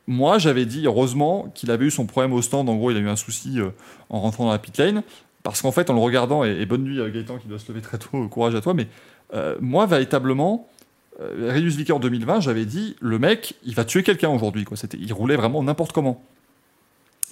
moi 0.06 0.38
j'avais 0.38 0.64
dit 0.66 0.86
heureusement 0.86 1.50
qu'il 1.54 1.70
avait 1.70 1.86
eu 1.86 1.90
son 1.90 2.06
problème 2.06 2.32
au 2.32 2.42
stand. 2.42 2.68
En 2.68 2.76
gros, 2.76 2.90
il 2.90 2.96
a 2.96 3.00
eu 3.00 3.08
un 3.08 3.16
souci 3.16 3.60
euh, 3.60 3.70
en 4.10 4.20
rentrant 4.20 4.46
dans 4.46 4.52
la 4.52 4.58
pit 4.58 4.76
lane. 4.78 5.02
Parce 5.42 5.60
qu'en 5.60 5.72
fait, 5.72 5.90
en 5.90 5.92
le 5.94 6.00
regardant, 6.00 6.42
et, 6.44 6.52
et 6.52 6.64
bonne 6.66 6.82
nuit 6.84 6.96
Gaëtan 7.12 7.36
qui 7.36 7.48
doit 7.48 7.58
se 7.58 7.68
lever 7.70 7.82
très 7.82 7.98
tôt, 7.98 8.26
courage 8.30 8.54
à 8.54 8.60
toi, 8.62 8.72
mais 8.72 8.86
euh, 9.34 9.56
moi 9.60 9.84
véritablement, 9.86 10.68
euh, 11.20 11.50
Rius 11.52 11.76
Viquet 11.76 11.92
en 11.92 12.00
2020, 12.00 12.40
j'avais 12.40 12.64
dit 12.64 12.96
le 13.00 13.18
mec, 13.18 13.54
il 13.64 13.74
va 13.74 13.84
tuer 13.84 14.02
quelqu'un 14.02 14.30
aujourd'hui. 14.30 14.64
quoi. 14.64 14.76
C'était- 14.78 14.98
Il 14.98 15.12
roulait 15.12 15.36
vraiment 15.36 15.62
n'importe 15.62 15.92
comment. 15.92 16.22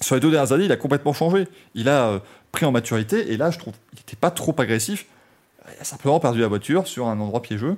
Sur 0.02 0.14
les 0.16 0.20
deux 0.20 0.30
dernières 0.30 0.52
années, 0.52 0.64
il 0.66 0.72
a 0.72 0.76
complètement 0.76 1.12
changé. 1.14 1.46
Il 1.74 1.88
a 1.88 2.08
euh, 2.08 2.18
pris 2.50 2.66
en 2.66 2.72
maturité 2.72 3.32
et 3.32 3.36
là, 3.38 3.50
je 3.50 3.58
trouve 3.58 3.72
qu'il 3.90 4.00
n'était 4.00 4.16
pas 4.16 4.30
trop 4.30 4.54
agressif. 4.58 5.06
A 5.80 5.84
simplement 5.84 6.20
perdu 6.20 6.40
la 6.40 6.48
voiture 6.48 6.86
sur 6.86 7.06
un 7.08 7.18
endroit 7.20 7.42
piégeux 7.42 7.76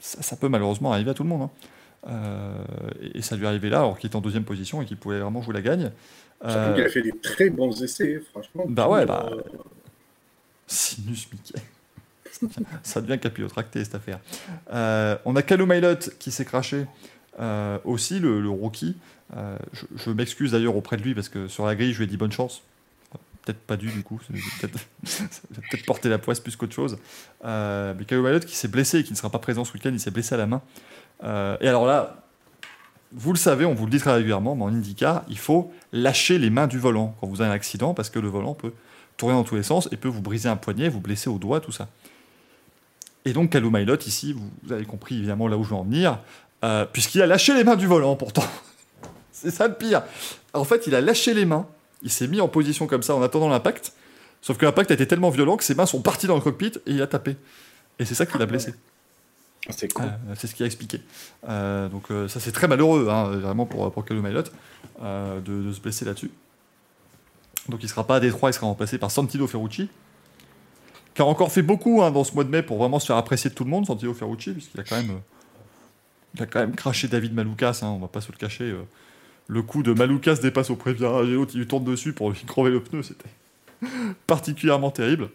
ça, 0.00 0.22
ça 0.22 0.36
peut 0.36 0.48
malheureusement 0.48 0.92
arriver 0.92 1.10
à 1.10 1.14
tout 1.14 1.22
le 1.22 1.28
monde. 1.28 1.42
hein. 1.42 1.50
Euh, 2.08 2.54
et, 3.02 3.18
et 3.18 3.22
ça 3.22 3.34
lui 3.36 3.44
est 3.44 3.48
arrivé 3.48 3.68
là, 3.70 3.78
alors 3.78 3.98
qu'il 3.98 4.06
était 4.08 4.16
en 4.16 4.20
deuxième 4.20 4.44
position 4.44 4.82
et 4.82 4.84
qu'il 4.84 4.96
pouvait 4.96 5.18
vraiment 5.18 5.42
jouer 5.42 5.54
la 5.54 5.62
gagne. 5.62 5.90
Euh, 6.44 6.74
qu'il 6.74 6.84
a 6.84 6.88
fait 6.88 7.02
des 7.02 7.16
très 7.18 7.50
bons 7.50 7.82
essais, 7.82 8.20
franchement. 8.30 8.64
Bah 8.68 8.88
ouais, 8.88 9.00
Euh, 9.02 9.06
bah, 9.06 9.30
Sinus 10.66 11.28
Mickey. 11.32 11.60
ça 12.82 13.00
devient 13.00 13.18
capillotracté 13.18 13.82
cette 13.84 13.94
affaire. 13.94 14.20
Euh, 14.72 15.16
on 15.24 15.36
a 15.36 15.42
Callum 15.42 15.68
Mailot 15.68 15.96
qui 16.18 16.30
s'est 16.30 16.44
craché 16.44 16.86
euh, 17.40 17.78
aussi, 17.84 18.18
le, 18.20 18.40
le 18.40 18.50
rookie. 18.50 18.96
Je 19.72 19.86
je 19.96 20.10
m'excuse 20.10 20.52
d'ailleurs 20.52 20.76
auprès 20.76 20.96
de 20.96 21.02
lui 21.02 21.14
parce 21.14 21.28
que 21.28 21.48
sur 21.48 21.66
la 21.66 21.74
grille, 21.74 21.92
je 21.92 21.98
lui 21.98 22.04
ai 22.04 22.06
dit 22.08 22.16
bonne 22.16 22.32
chance. 22.32 22.62
Peut-être 23.46 23.60
pas 23.60 23.76
dû 23.76 23.86
du 23.92 24.02
coup, 24.02 24.20
peut-être 24.60 24.80
peut-être 25.70 25.86
porter 25.86 26.08
la 26.08 26.18
poisse 26.18 26.40
plus 26.40 26.56
qu'autre 26.56 26.74
chose. 26.74 26.98
Euh, 27.44 27.94
mais 27.96 28.16
Mailot 28.16 28.40
qui 28.40 28.56
s'est 28.56 28.66
blessé 28.66 28.98
et 28.98 29.04
qui 29.04 29.12
ne 29.12 29.16
sera 29.16 29.30
pas 29.30 29.38
présent 29.38 29.64
ce 29.64 29.72
week-end, 29.72 29.90
il 29.92 30.00
s'est 30.00 30.10
blessé 30.10 30.34
à 30.34 30.38
la 30.38 30.46
main. 30.46 30.62
Euh, 31.22 31.56
et 31.60 31.68
alors 31.68 31.86
là, 31.86 32.24
vous 33.12 33.32
le 33.32 33.38
savez, 33.38 33.64
on 33.64 33.72
vous 33.72 33.84
le 33.84 33.92
dit 33.92 34.00
très 34.00 34.12
régulièrement, 34.12 34.56
mais 34.56 34.64
en 34.64 34.74
IndyCar, 34.74 35.22
il 35.28 35.38
faut 35.38 35.72
lâcher 35.92 36.40
les 36.40 36.50
mains 36.50 36.66
du 36.66 36.80
volant 36.80 37.14
quand 37.20 37.28
vous 37.28 37.40
avez 37.40 37.50
un 37.50 37.54
accident 37.54 37.94
parce 37.94 38.10
que 38.10 38.18
le 38.18 38.26
volant 38.26 38.54
peut 38.54 38.72
tourner 39.16 39.36
dans 39.36 39.44
tous 39.44 39.54
les 39.54 39.62
sens 39.62 39.88
et 39.92 39.96
peut 39.96 40.08
vous 40.08 40.22
briser 40.22 40.48
un 40.48 40.56
poignet, 40.56 40.88
vous 40.88 41.00
blesser 41.00 41.30
au 41.30 41.38
doigt, 41.38 41.60
tout 41.60 41.72
ça. 41.72 41.88
Et 43.24 43.32
donc, 43.32 43.50
Calou 43.50 43.70
Mailot, 43.70 43.98
ici, 44.06 44.32
vous, 44.32 44.50
vous 44.64 44.72
avez 44.72 44.84
compris 44.84 45.18
évidemment 45.18 45.46
là 45.46 45.56
où 45.56 45.62
je 45.62 45.70
veux 45.70 45.76
en 45.76 45.84
venir, 45.84 46.18
euh, 46.64 46.84
puisqu'il 46.84 47.22
a 47.22 47.26
lâché 47.26 47.54
les 47.54 47.62
mains 47.62 47.76
du 47.76 47.86
volant 47.86 48.16
pourtant. 48.16 48.44
C'est 49.32 49.50
ça 49.52 49.68
le 49.68 49.74
pire. 49.74 50.02
En 50.52 50.64
fait, 50.64 50.86
il 50.86 50.94
a 50.94 51.00
lâché 51.00 51.32
les 51.32 51.44
mains, 51.44 51.66
il 52.06 52.10
s'est 52.10 52.28
mis 52.28 52.40
en 52.40 52.46
position 52.46 52.86
comme 52.86 53.02
ça 53.02 53.16
en 53.16 53.22
attendant 53.22 53.48
l'impact, 53.48 53.92
sauf 54.40 54.56
que 54.56 54.64
l'impact 54.64 54.92
a 54.92 54.94
été 54.94 55.08
tellement 55.08 55.30
violent 55.30 55.56
que 55.56 55.64
ses 55.64 55.74
mains 55.74 55.86
sont 55.86 56.00
parties 56.00 56.28
dans 56.28 56.36
le 56.36 56.40
cockpit 56.40 56.72
et 56.86 56.92
il 56.92 57.02
a 57.02 57.08
tapé. 57.08 57.36
Et 57.98 58.04
c'est 58.04 58.14
ça 58.14 58.26
qui 58.26 58.38
l'a 58.38 58.46
blessé. 58.46 58.74
Ah, 59.68 59.72
C'est 59.76 59.92
cool. 59.92 60.04
Euh, 60.04 60.34
c'est 60.36 60.46
ce 60.46 60.54
qu'il 60.54 60.62
a 60.62 60.66
expliqué. 60.66 61.00
Euh, 61.48 61.88
donc 61.88 62.12
euh, 62.12 62.28
ça 62.28 62.38
c'est 62.38 62.52
très 62.52 62.68
malheureux, 62.68 63.08
hein, 63.10 63.24
vraiment 63.38 63.66
pour, 63.66 63.90
pour 63.92 64.04
Calum 64.04 64.24
de, 64.24 65.40
de 65.44 65.72
se 65.72 65.80
blesser 65.80 66.04
là-dessus. 66.04 66.30
Donc 67.68 67.82
il 67.82 67.88
sera 67.88 68.06
pas 68.06 68.16
à 68.16 68.20
Détroit, 68.20 68.50
il 68.50 68.52
sera 68.52 68.68
remplacé 68.68 68.98
par 68.98 69.10
Santino 69.10 69.48
Ferrucci, 69.48 69.88
qui 71.12 71.22
a 71.22 71.24
encore 71.24 71.50
fait 71.50 71.62
beaucoup 71.62 72.02
hein, 72.02 72.12
dans 72.12 72.22
ce 72.22 72.32
mois 72.34 72.44
de 72.44 72.50
mai 72.50 72.62
pour 72.62 72.78
vraiment 72.78 73.00
se 73.00 73.06
faire 73.06 73.16
apprécier 73.16 73.50
de 73.50 73.56
tout 73.56 73.64
le 73.64 73.70
monde, 73.70 73.84
Santino 73.84 74.14
Ferrucci, 74.14 74.52
puisqu'il 74.52 74.78
a 74.78 74.84
quand 74.84 74.96
même, 74.96 75.20
il 76.36 76.42
a 76.42 76.46
quand 76.46 76.60
même 76.60 76.76
craché 76.76 77.08
David 77.08 77.34
Maloukas, 77.34 77.80
hein, 77.82 77.88
on 77.88 77.98
va 77.98 78.06
pas 78.06 78.20
se 78.20 78.30
le 78.30 78.38
cacher. 78.38 78.72
Le 79.48 79.62
coup 79.62 79.82
de 79.82 79.92
Maloukas 79.92 80.36
dépasse 80.36 80.70
au 80.70 80.76
prévirage 80.76 81.28
et 81.28 81.32
l'autre 81.34 81.52
il 81.54 81.60
lui 81.60 81.66
tourne 81.66 81.84
dessus 81.84 82.12
pour 82.12 82.30
lui 82.30 82.38
crever 82.46 82.70
le 82.70 82.82
pneu, 82.82 83.02
c'était 83.02 83.28
particulièrement 84.26 84.90
terrible. 84.90 85.28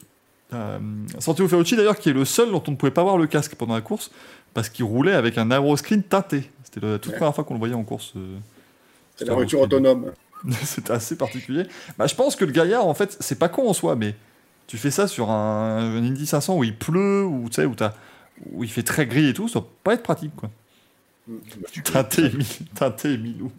Euh, 0.54 0.80
Santino 1.20 1.48
Ferrucci 1.48 1.76
d'ailleurs 1.78 1.98
qui 1.98 2.10
est 2.10 2.14
le 2.14 2.26
seul 2.26 2.52
dont 2.52 2.62
on 2.68 2.72
ne 2.72 2.76
pouvait 2.76 2.92
pas 2.92 3.04
voir 3.04 3.18
le 3.18 3.26
casque 3.28 3.56
pendant 3.56 3.74
la 3.76 3.82
course 3.82 4.12
parce 4.54 4.68
qu'il 4.70 4.84
roulait 4.84 5.14
avec 5.14 5.38
un 5.38 5.50
aeroscreen 5.50 6.04
teinté. 6.04 6.50
C'était 6.66 6.86
la 6.86 7.00
toute 7.00 7.14
Ouais. 7.14 7.18
première 7.18 7.34
fois 7.36 7.44
qu'on 7.46 7.54
le 7.54 7.60
voyait 7.60 7.74
en 7.76 7.84
course. 7.84 8.14
euh, 8.18 8.38
C'est 9.16 9.26
la 9.26 9.34
voiture 9.34 9.62
autonome. 9.62 10.12
C'était 10.64 10.92
assez 10.92 11.16
particulier. 11.16 11.64
Bah, 11.98 12.08
je 12.08 12.16
pense 12.16 12.36
que 12.36 12.44
le 12.44 12.52
gaillard, 12.52 12.86
en 12.88 12.94
fait, 12.94 13.16
c'est 13.22 13.38
pas 13.40 13.48
con 13.48 13.70
en 13.70 13.74
soi, 13.74 13.96
mais 13.96 14.16
tu 14.68 14.78
fais 14.78 14.92
ça 14.92 15.08
sur 15.08 15.30
un, 15.30 15.78
un 15.78 16.04
Indy 16.04 16.26
500 16.26 16.58
où 16.58 16.64
il 16.64 16.76
pleut, 16.76 17.24
ou 17.24 17.48
tu 17.48 17.56
sais, 17.56 17.66
où, 17.66 18.64
il 18.64 18.70
fait 18.72 18.84
très 18.84 19.06
gris 19.06 19.28
et 19.30 19.34
tout, 19.34 19.48
ça 19.48 19.60
va 19.60 19.66
pas 19.84 19.94
être 19.94 20.04
pratique, 20.04 20.36
quoi. 20.36 20.50
Teinté, 21.84 22.24
mi- 22.32 22.60
teinté 22.76 23.18
milou. 23.18 23.52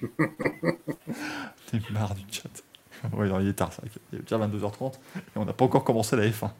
T'es 1.70 1.78
marre 1.92 2.14
du 2.14 2.22
chat. 2.30 2.48
Ouais, 3.12 3.24
alors, 3.26 3.40
il 3.40 3.48
est 3.48 3.52
tard, 3.54 3.72
ça. 3.72 3.82
Il 4.12 4.18
est 4.18 4.22
déjà 4.22 4.38
22h30 4.38 4.94
et 4.94 5.20
on 5.36 5.44
n'a 5.44 5.52
pas 5.52 5.64
encore 5.64 5.84
commencé 5.84 6.16
la 6.16 6.26
F1. 6.26 6.50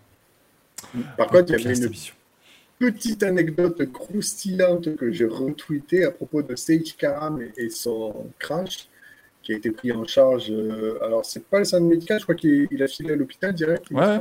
Par 1.16 1.28
contre, 1.28 1.44
il 1.48 1.52
y 1.52 1.54
avait 1.54 1.74
une 1.76 1.88
petite 2.78 3.22
anecdote 3.22 3.90
croustillante 3.92 4.96
que 4.96 5.10
j'ai 5.12 5.24
retweetée 5.26 6.04
à 6.04 6.10
propos 6.10 6.42
de 6.42 6.54
Sage 6.56 6.96
Karam 6.98 7.40
et- 7.56 7.70
son 7.70 8.26
crash 8.38 8.88
qui 9.42 9.52
a 9.52 9.56
été 9.56 9.70
pris 9.70 9.92
en 9.92 10.04
charge. 10.06 10.50
euh, 10.50 10.98
alors, 11.02 11.24
c'est 11.24 11.44
pas 11.44 11.58
le 11.60 11.64
centre 11.64 11.84
médical, 11.86 12.18
je 12.18 12.24
crois 12.24 12.34
qu'il 12.34 12.66
il 12.70 12.82
a 12.82 12.88
filé 12.88 13.12
à 13.12 13.16
l'hôpital 13.16 13.52
direct. 13.54 13.90
Ouais. 13.90 14.20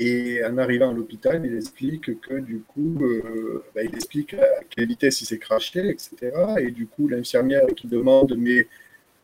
Et 0.00 0.44
en 0.44 0.58
arrivant 0.58 0.90
à 0.90 0.92
l'hôpital, 0.92 1.44
il 1.44 1.56
explique 1.56 2.20
que 2.20 2.34
du 2.38 2.60
coup, 2.60 2.98
euh, 3.02 3.64
bah, 3.74 3.82
il 3.82 3.94
explique 3.94 4.34
à 4.34 4.46
quelle 4.70 4.86
vitesse 4.86 5.20
il 5.22 5.26
s'est 5.26 5.38
craché, 5.38 5.88
etc. 5.90 6.32
Et 6.60 6.70
du 6.70 6.86
coup, 6.86 7.08
l'infirmière 7.08 7.66
qui 7.76 7.88
demande 7.88 8.34
mais 8.38 8.68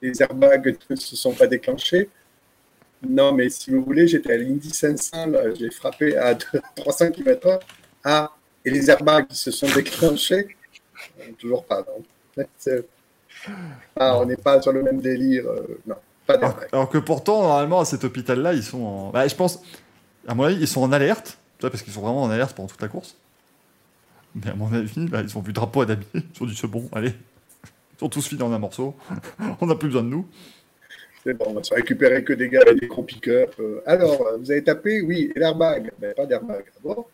les 0.02 0.20
airbags 0.22 0.76
ne 0.90 0.96
se 0.96 1.16
sont 1.16 1.32
pas 1.32 1.46
déclenchés. 1.46 2.08
Non, 3.08 3.32
mais 3.32 3.50
si 3.50 3.70
vous 3.70 3.82
voulez, 3.84 4.08
j'étais 4.08 4.32
à 4.32 4.36
l'Indy 4.38 4.70
500, 4.70 5.26
là, 5.28 5.54
j'ai 5.54 5.70
frappé 5.70 6.16
à 6.16 6.34
300 6.76 7.10
km/h. 7.12 7.60
Ah, 8.06 8.30
et 8.64 8.70
les 8.70 8.90
airbags 8.90 9.32
se 9.32 9.50
sont 9.50 9.68
déclenchés 9.74 10.48
Euh, 11.20 11.32
Toujours 11.38 11.64
pas, 11.64 11.84
non. 11.88 12.44
Ah, 13.96 14.18
on 14.18 14.26
n'est 14.26 14.36
pas 14.36 14.60
sur 14.62 14.72
le 14.72 14.82
même 14.82 15.00
délire. 15.00 15.46
euh, 15.46 15.78
non, 15.86 15.96
pas 16.26 16.34
Alors, 16.34 16.60
alors 16.72 16.88
que 16.90 16.98
pourtant, 16.98 17.42
normalement, 17.42 17.80
à 17.80 17.84
cet 17.84 18.04
hôpital-là, 18.04 18.54
ils 18.54 18.62
sont 18.62 18.82
en. 18.82 19.10
Bah, 19.10 19.26
je 19.28 19.34
pense, 19.34 19.62
à 20.26 20.34
mon 20.34 20.44
avis, 20.44 20.56
ils 20.60 20.68
sont 20.68 20.82
en 20.82 20.92
alerte, 20.92 21.38
parce 21.60 21.82
qu'ils 21.82 21.92
sont 21.92 22.02
vraiment 22.02 22.22
en 22.22 22.30
alerte 22.30 22.54
pendant 22.54 22.68
toute 22.68 22.82
la 22.82 22.88
course. 22.88 23.16
Mais 24.34 24.50
à 24.50 24.54
mon 24.54 24.72
avis, 24.72 25.06
bah, 25.06 25.22
ils 25.22 25.36
ont 25.38 25.40
vu 25.40 25.48
le 25.48 25.52
drapeau 25.52 25.82
à 25.82 25.86
damier, 25.86 26.04
ils 26.14 26.22
se 26.32 26.38
sont 26.38 26.46
dit 26.46 26.56
c'est 26.56 26.66
bon, 26.66 26.88
allez. 26.92 27.14
Ils 27.92 28.00
sont 28.00 28.08
tous 28.08 28.26
finis 28.26 28.42
en 28.42 28.52
un 28.52 28.58
morceau, 28.58 28.94
on 29.60 29.66
n'a 29.66 29.74
plus 29.76 29.88
besoin 29.88 30.02
de 30.02 30.08
nous. 30.08 30.26
C'est 31.24 31.34
bon, 31.34 31.46
on 31.48 31.54
va 31.54 31.62
se 31.62 31.72
récupérer 31.72 32.22
que 32.22 32.32
des 32.32 32.48
gars 32.48 32.60
avec 32.62 32.80
des 32.80 32.86
gros 32.86 33.02
pick-up. 33.02 33.54
Euh, 33.58 33.80
alors, 33.86 34.26
vous 34.38 34.50
avez 34.50 34.62
tapé 34.62 35.00
Oui, 35.00 35.32
et 35.34 35.38
l'airbag 35.38 35.90
pas 36.16 36.26
d'airbag. 36.26 36.64
Bon, 36.82 37.06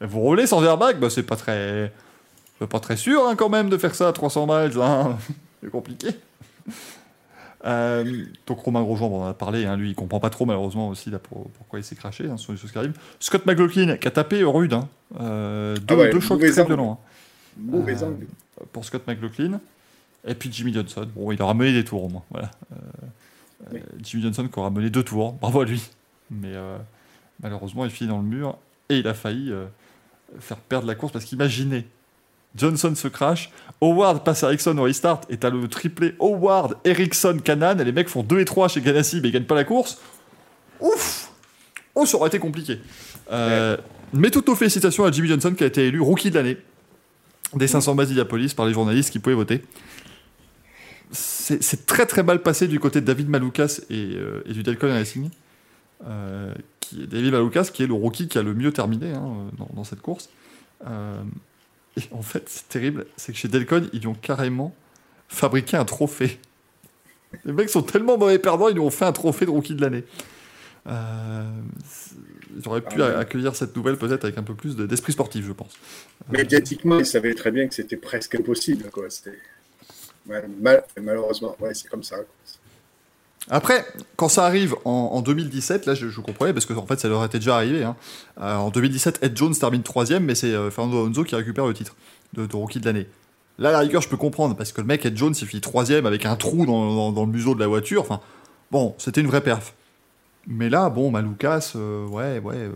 Vous 0.00 0.20
roulez 0.20 0.46
sans 0.46 0.64
airbag 0.64 0.98
bah, 0.98 1.10
C'est 1.10 1.24
pas 1.24 1.36
très. 1.36 1.92
c'est 2.58 2.68
pas 2.68 2.80
très 2.80 2.96
sûr 2.96 3.26
hein, 3.26 3.36
quand 3.36 3.50
même 3.50 3.68
de 3.68 3.76
faire 3.76 3.94
ça 3.94 4.08
à 4.08 4.12
300 4.12 4.46
miles. 4.46 4.80
Hein. 4.80 5.18
c'est 5.62 5.70
compliqué. 5.70 6.08
Euh, 7.64 8.24
donc 8.46 8.60
Romain 8.60 8.82
Grosjean, 8.82 9.08
bon, 9.08 9.20
on 9.20 9.24
en 9.24 9.28
a 9.28 9.34
parlé, 9.34 9.66
hein, 9.66 9.76
lui 9.76 9.90
il 9.90 9.94
comprend 9.96 10.20
pas 10.20 10.30
trop 10.30 10.46
malheureusement 10.46 10.88
aussi 10.88 11.10
là, 11.10 11.18
pour- 11.18 11.50
pourquoi 11.50 11.80
il 11.80 11.84
s'est 11.84 11.96
craché, 11.96 12.28
hein, 12.30 12.36
sont 12.36 12.52
des 12.52 12.58
choses 12.58 12.70
qui 12.70 12.78
arrivent. 12.78 12.96
Scott 13.18 13.46
McLaughlin 13.46 13.96
qui 13.96 14.06
a 14.06 14.10
tapé 14.12 14.44
rude, 14.44 14.72
hein. 14.74 14.88
Euh, 15.20 15.74
deux, 15.76 15.82
Ah 15.88 15.96
ouais, 15.96 16.10
deux 16.12 16.20
chocs 16.20 16.38
très 16.40 16.64
violents 16.64 17.00
mauvais 17.56 18.00
Euh, 18.02 18.06
angle. 18.06 18.26
pour 18.72 18.84
Scott 18.84 19.02
McLaughlin. 19.08 19.60
Et 20.26 20.34
puis 20.34 20.50
Jimmy 20.52 20.72
Johnson, 20.72 21.06
bon 21.16 21.32
il 21.32 21.42
aura 21.42 21.54
mené 21.54 21.72
des 21.72 21.84
tours 21.84 22.04
au 22.04 22.08
moins. 22.08 22.22
Voilà. 22.30 22.50
Oui. 23.72 23.80
Jimmy 24.02 24.22
Johnson 24.22 24.46
qui 24.52 24.58
aura 24.58 24.70
mené 24.70 24.88
deux 24.90 25.02
tours, 25.02 25.32
bravo 25.40 25.60
à 25.60 25.64
lui. 25.64 25.82
Mais 26.30 26.52
malheureusement 27.42 27.84
il 27.84 27.90
finit 27.90 28.10
dans 28.10 28.18
le 28.18 28.24
mur 28.24 28.56
et 28.88 28.98
il 28.98 29.08
a 29.08 29.14
failli 29.14 29.52
faire 30.38 30.58
perdre 30.58 30.86
la 30.86 30.94
course 30.94 31.12
parce 31.12 31.24
qu'imaginez, 31.24 31.86
Johnson 32.56 32.94
se 32.94 33.08
crash, 33.08 33.50
Howard 33.80 34.24
passe 34.24 34.42
à 34.42 34.48
Ericsson 34.48 34.76
au 34.78 34.82
restart 34.82 35.20
et 35.28 35.36
t'as 35.36 35.50
le 35.50 35.68
triplé 35.68 36.14
Howard, 36.18 36.76
Ericsson, 36.84 37.38
Canan 37.42 37.78
et 37.78 37.84
les 37.84 37.92
mecs 37.92 38.08
font 38.08 38.22
2 38.22 38.40
et 38.40 38.44
3 38.44 38.68
chez 38.68 38.80
Ganassi 38.80 39.20
mais 39.20 39.28
ils 39.28 39.32
gagnent 39.32 39.44
pas 39.44 39.54
la 39.54 39.64
course. 39.64 39.98
Ouf 40.80 41.30
Oh, 41.94 42.06
ça 42.06 42.16
aurait 42.16 42.28
été 42.28 42.38
compliqué. 42.38 42.78
Euh, 43.32 43.76
Mais 44.12 44.30
toutes 44.30 44.46
nos 44.46 44.54
félicitations 44.54 45.04
à 45.04 45.10
Jimmy 45.10 45.28
Johnson 45.28 45.52
qui 45.56 45.64
a 45.64 45.66
été 45.66 45.86
élu 45.86 46.00
rookie 46.00 46.30
de 46.30 46.36
l'année 46.36 46.56
des 47.54 47.66
500 47.66 47.94
bases 47.96 48.08
d'Indianapolis 48.08 48.54
par 48.54 48.66
les 48.66 48.72
journalistes 48.72 49.10
qui 49.10 49.18
pouvaient 49.18 49.34
voter. 49.34 49.64
C'est 51.10 51.62
c'est 51.62 51.86
très 51.86 52.06
très 52.06 52.22
mal 52.22 52.42
passé 52.42 52.68
du 52.68 52.78
côté 52.78 53.00
de 53.00 53.06
David 53.06 53.28
Maloukas 53.28 53.80
et, 53.90 54.12
euh, 54.14 54.42
et 54.46 54.52
du 54.52 54.62
Delcon 54.62 54.88
Racing. 54.88 55.30
Euh, 56.06 56.54
qui 56.78 57.02
est 57.02 57.06
David 57.06 57.32
Maloukas 57.32 57.70
qui 57.72 57.82
est 57.82 57.88
le 57.88 57.94
rookie 57.94 58.28
qui 58.28 58.38
a 58.38 58.42
le 58.42 58.54
mieux 58.54 58.70
terminé 58.72 59.12
hein, 59.12 59.48
dans, 59.58 59.68
dans 59.74 59.84
cette 59.84 60.00
course. 60.00 60.28
Et 61.96 62.02
en 62.12 62.22
fait, 62.22 62.44
c'est 62.48 62.68
terrible, 62.68 63.06
c'est 63.16 63.32
que 63.32 63.38
chez 63.38 63.48
Delcon, 63.48 63.88
ils 63.92 64.00
lui 64.00 64.06
ont 64.06 64.14
carrément 64.14 64.74
fabriqué 65.28 65.76
un 65.76 65.84
trophée. 65.84 66.38
Les 67.44 67.52
mecs 67.52 67.68
sont 67.70 67.82
tellement 67.82 68.16
mauvais 68.16 68.38
perdants, 68.38 68.68
ils 68.68 68.74
lui 68.74 68.80
ont 68.80 68.90
fait 68.90 69.04
un 69.04 69.12
trophée 69.12 69.44
de 69.46 69.50
rookie 69.50 69.74
de 69.74 69.80
l'année. 69.82 70.04
Euh, 70.86 71.44
auraient 72.64 72.80
pu 72.80 73.02
Ah 73.02 73.08
ouais. 73.10 73.14
accueillir 73.16 73.54
cette 73.54 73.76
nouvelle 73.76 73.96
peut-être 73.96 74.24
avec 74.24 74.38
un 74.38 74.42
peu 74.42 74.54
plus 74.54 74.74
de- 74.76 74.86
d'esprit 74.86 75.12
sportif, 75.12 75.44
je 75.44 75.52
pense. 75.52 75.72
Médiatiquement, 76.30 76.98
ils 76.98 77.06
savaient 77.06 77.34
très 77.34 77.50
bien 77.50 77.68
que 77.68 77.74
c'était 77.74 77.96
presque 77.96 78.34
impossible. 78.36 78.88
Quoi. 78.90 79.10
C'était- 79.10 79.38
mal- 80.26 80.48
mal- 80.60 80.84
malheureusement, 81.02 81.56
ouais, 81.60 81.74
c'est 81.74 81.88
comme 81.88 82.02
ça. 82.02 82.16
quoi. 82.16 82.26
Après, 83.50 83.86
quand 84.16 84.28
ça 84.28 84.44
arrive 84.44 84.74
en, 84.84 84.90
en 85.12 85.22
2017, 85.22 85.86
là 85.86 85.94
je, 85.94 86.08
je 86.08 86.20
comprenais 86.20 86.52
parce 86.52 86.66
que 86.66 86.74
en 86.74 86.86
fait 86.86 87.00
ça 87.00 87.08
leur 87.08 87.24
était 87.24 87.38
déjà 87.38 87.56
arrivé. 87.56 87.82
hein. 87.84 87.96
Euh, 88.40 88.56
en 88.56 88.70
2017, 88.70 89.20
Ed 89.22 89.36
Jones 89.36 89.54
termine 89.54 89.82
troisième, 89.82 90.24
mais 90.24 90.34
c'est 90.34 90.52
euh, 90.52 90.70
Fernando 90.70 91.02
Alonso 91.04 91.24
qui 91.24 91.34
récupère 91.34 91.66
le 91.66 91.74
titre 91.74 91.96
de, 92.34 92.44
de 92.46 92.56
rookie 92.56 92.80
de 92.80 92.84
l'année. 92.86 93.06
Là, 93.58 93.70
à 93.70 93.72
la 93.72 93.78
rigueur, 93.80 94.02
je 94.02 94.08
peux 94.08 94.16
comprendre 94.18 94.54
parce 94.54 94.72
que 94.72 94.80
le 94.80 94.86
mec 94.86 95.04
Ed 95.06 95.16
Jones 95.16 95.34
il 95.40 95.46
finit 95.46 95.60
troisième 95.62 96.04
avec 96.06 96.26
un 96.26 96.36
trou 96.36 96.66
dans, 96.66 96.94
dans- 96.94 97.12
dans 97.12 97.24
le 97.24 97.32
museau 97.32 97.54
de 97.54 97.60
la 97.60 97.66
voiture. 97.66 98.02
Enfin, 98.02 98.20
bon, 98.70 98.94
c'était 98.98 99.20
une 99.20 99.26
vraie 99.28 99.40
perf. 99.42 99.74
Mais 100.46 100.68
là, 100.70 100.90
bon, 100.90 101.10
Maloukas, 101.10 101.72
euh, 101.76 102.06
ouais, 102.06 102.38
ouais. 102.38 102.54
euh, 102.56 102.70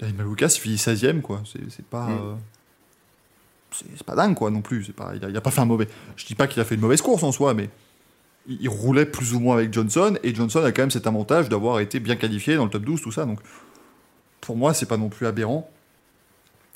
David 0.00 0.16
Maloukas 0.16 0.54
il 0.56 0.60
finit 0.60 0.76
16ème, 0.76 1.20
quoi. 1.20 1.42
C'est 1.46 1.84
pas. 1.86 2.06
Mm. 2.08 2.38
c'est 3.72 4.02
pas 4.04 4.14
dingue, 4.14 4.34
quoi, 4.34 4.50
non 4.50 4.60
plus. 4.62 4.90
Pas, 4.92 5.12
il, 5.14 5.24
a, 5.24 5.28
il 5.28 5.36
a 5.36 5.40
pas 5.40 5.50
fait 5.50 5.60
un 5.60 5.64
mauvais. 5.66 5.88
Je 6.16 6.26
dis 6.26 6.34
pas 6.34 6.46
qu'il 6.46 6.60
a 6.60 6.64
fait 6.64 6.74
une 6.74 6.80
mauvaise 6.80 7.00
course 7.02 7.22
en 7.22 7.32
soi, 7.32 7.54
mais 7.54 7.70
il, 8.46 8.68
roulait 8.68 9.06
plus 9.06 9.34
ou 9.34 9.40
moins 9.40 9.56
avec 9.56 9.72
Johnson, 9.72 10.16
et 10.22 10.34
Johnson 10.34 10.62
a 10.64 10.72
quand 10.72 10.82
même 10.82 10.90
cet 10.90 11.06
avantage 11.06 11.48
d'avoir 11.48 11.80
été 11.80 12.00
bien 12.00 12.16
qualifié 12.16 12.56
dans 12.56 12.64
le 12.64 12.70
top 12.70 12.82
12, 12.82 13.00
tout 13.00 13.12
ça. 13.12 13.24
Donc, 13.24 13.40
pour 14.40 14.56
moi, 14.56 14.74
c'est 14.74 14.86
pas 14.86 14.96
non 14.96 15.08
plus 15.08 15.26
aberrant. 15.26 15.70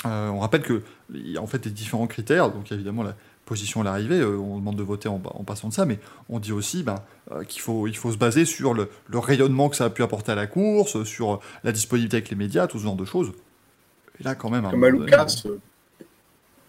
Euh, 0.05 0.29
on 0.29 0.41
rappelle 0.41 0.63
que 0.63 0.83
il 1.13 1.31
y 1.31 1.37
a 1.37 1.43
en 1.43 1.47
fait 1.47 1.59
des 1.59 1.71
différents 1.71 2.07
critères, 2.07 2.51
donc 2.51 2.71
évidemment 2.71 3.03
la 3.03 3.15
position 3.47 3.81
à 3.81 3.85
l'arrivée, 3.85 4.21
euh, 4.21 4.37
on 4.37 4.59
demande 4.59 4.77
de 4.77 4.83
voter 4.83 5.09
en, 5.09 5.23
en 5.25 5.45
passant 5.45 5.69
de 5.69 5.73
ça, 5.73 5.87
mais 5.87 5.99
on 6.29 6.39
dit 6.39 6.53
aussi 6.53 6.83
ben, 6.83 6.97
euh, 7.31 7.45
qu'il 7.45 7.63
faut, 7.63 7.87
il 7.87 7.97
faut 7.97 8.13
se 8.13 8.19
baser 8.19 8.45
sur 8.45 8.75
le, 8.75 8.91
le 9.09 9.19
rayonnement 9.19 9.69
que 9.69 9.77
ça 9.77 9.87
a 9.87 9.91
pu 9.91 10.03
apporter 10.03 10.33
à 10.33 10.35
la 10.35 10.47
course, 10.47 11.05
sur 11.05 11.41
la 11.65 11.73
disponibilité 11.73 12.19
avec 12.19 12.29
les 12.29 12.37
médias, 12.37 12.67
tout 12.67 12.79
ce 12.79 12.83
genre 12.83 12.97
de 12.97 13.05
choses. 13.05 13.33
Et 14.21 14.25
là, 14.25 14.35
quand 14.35 14.51
même. 14.51 14.67
à 14.67 14.71
Comme 14.71 14.81
Maloukas, 14.81 15.45
euh, 15.47 15.59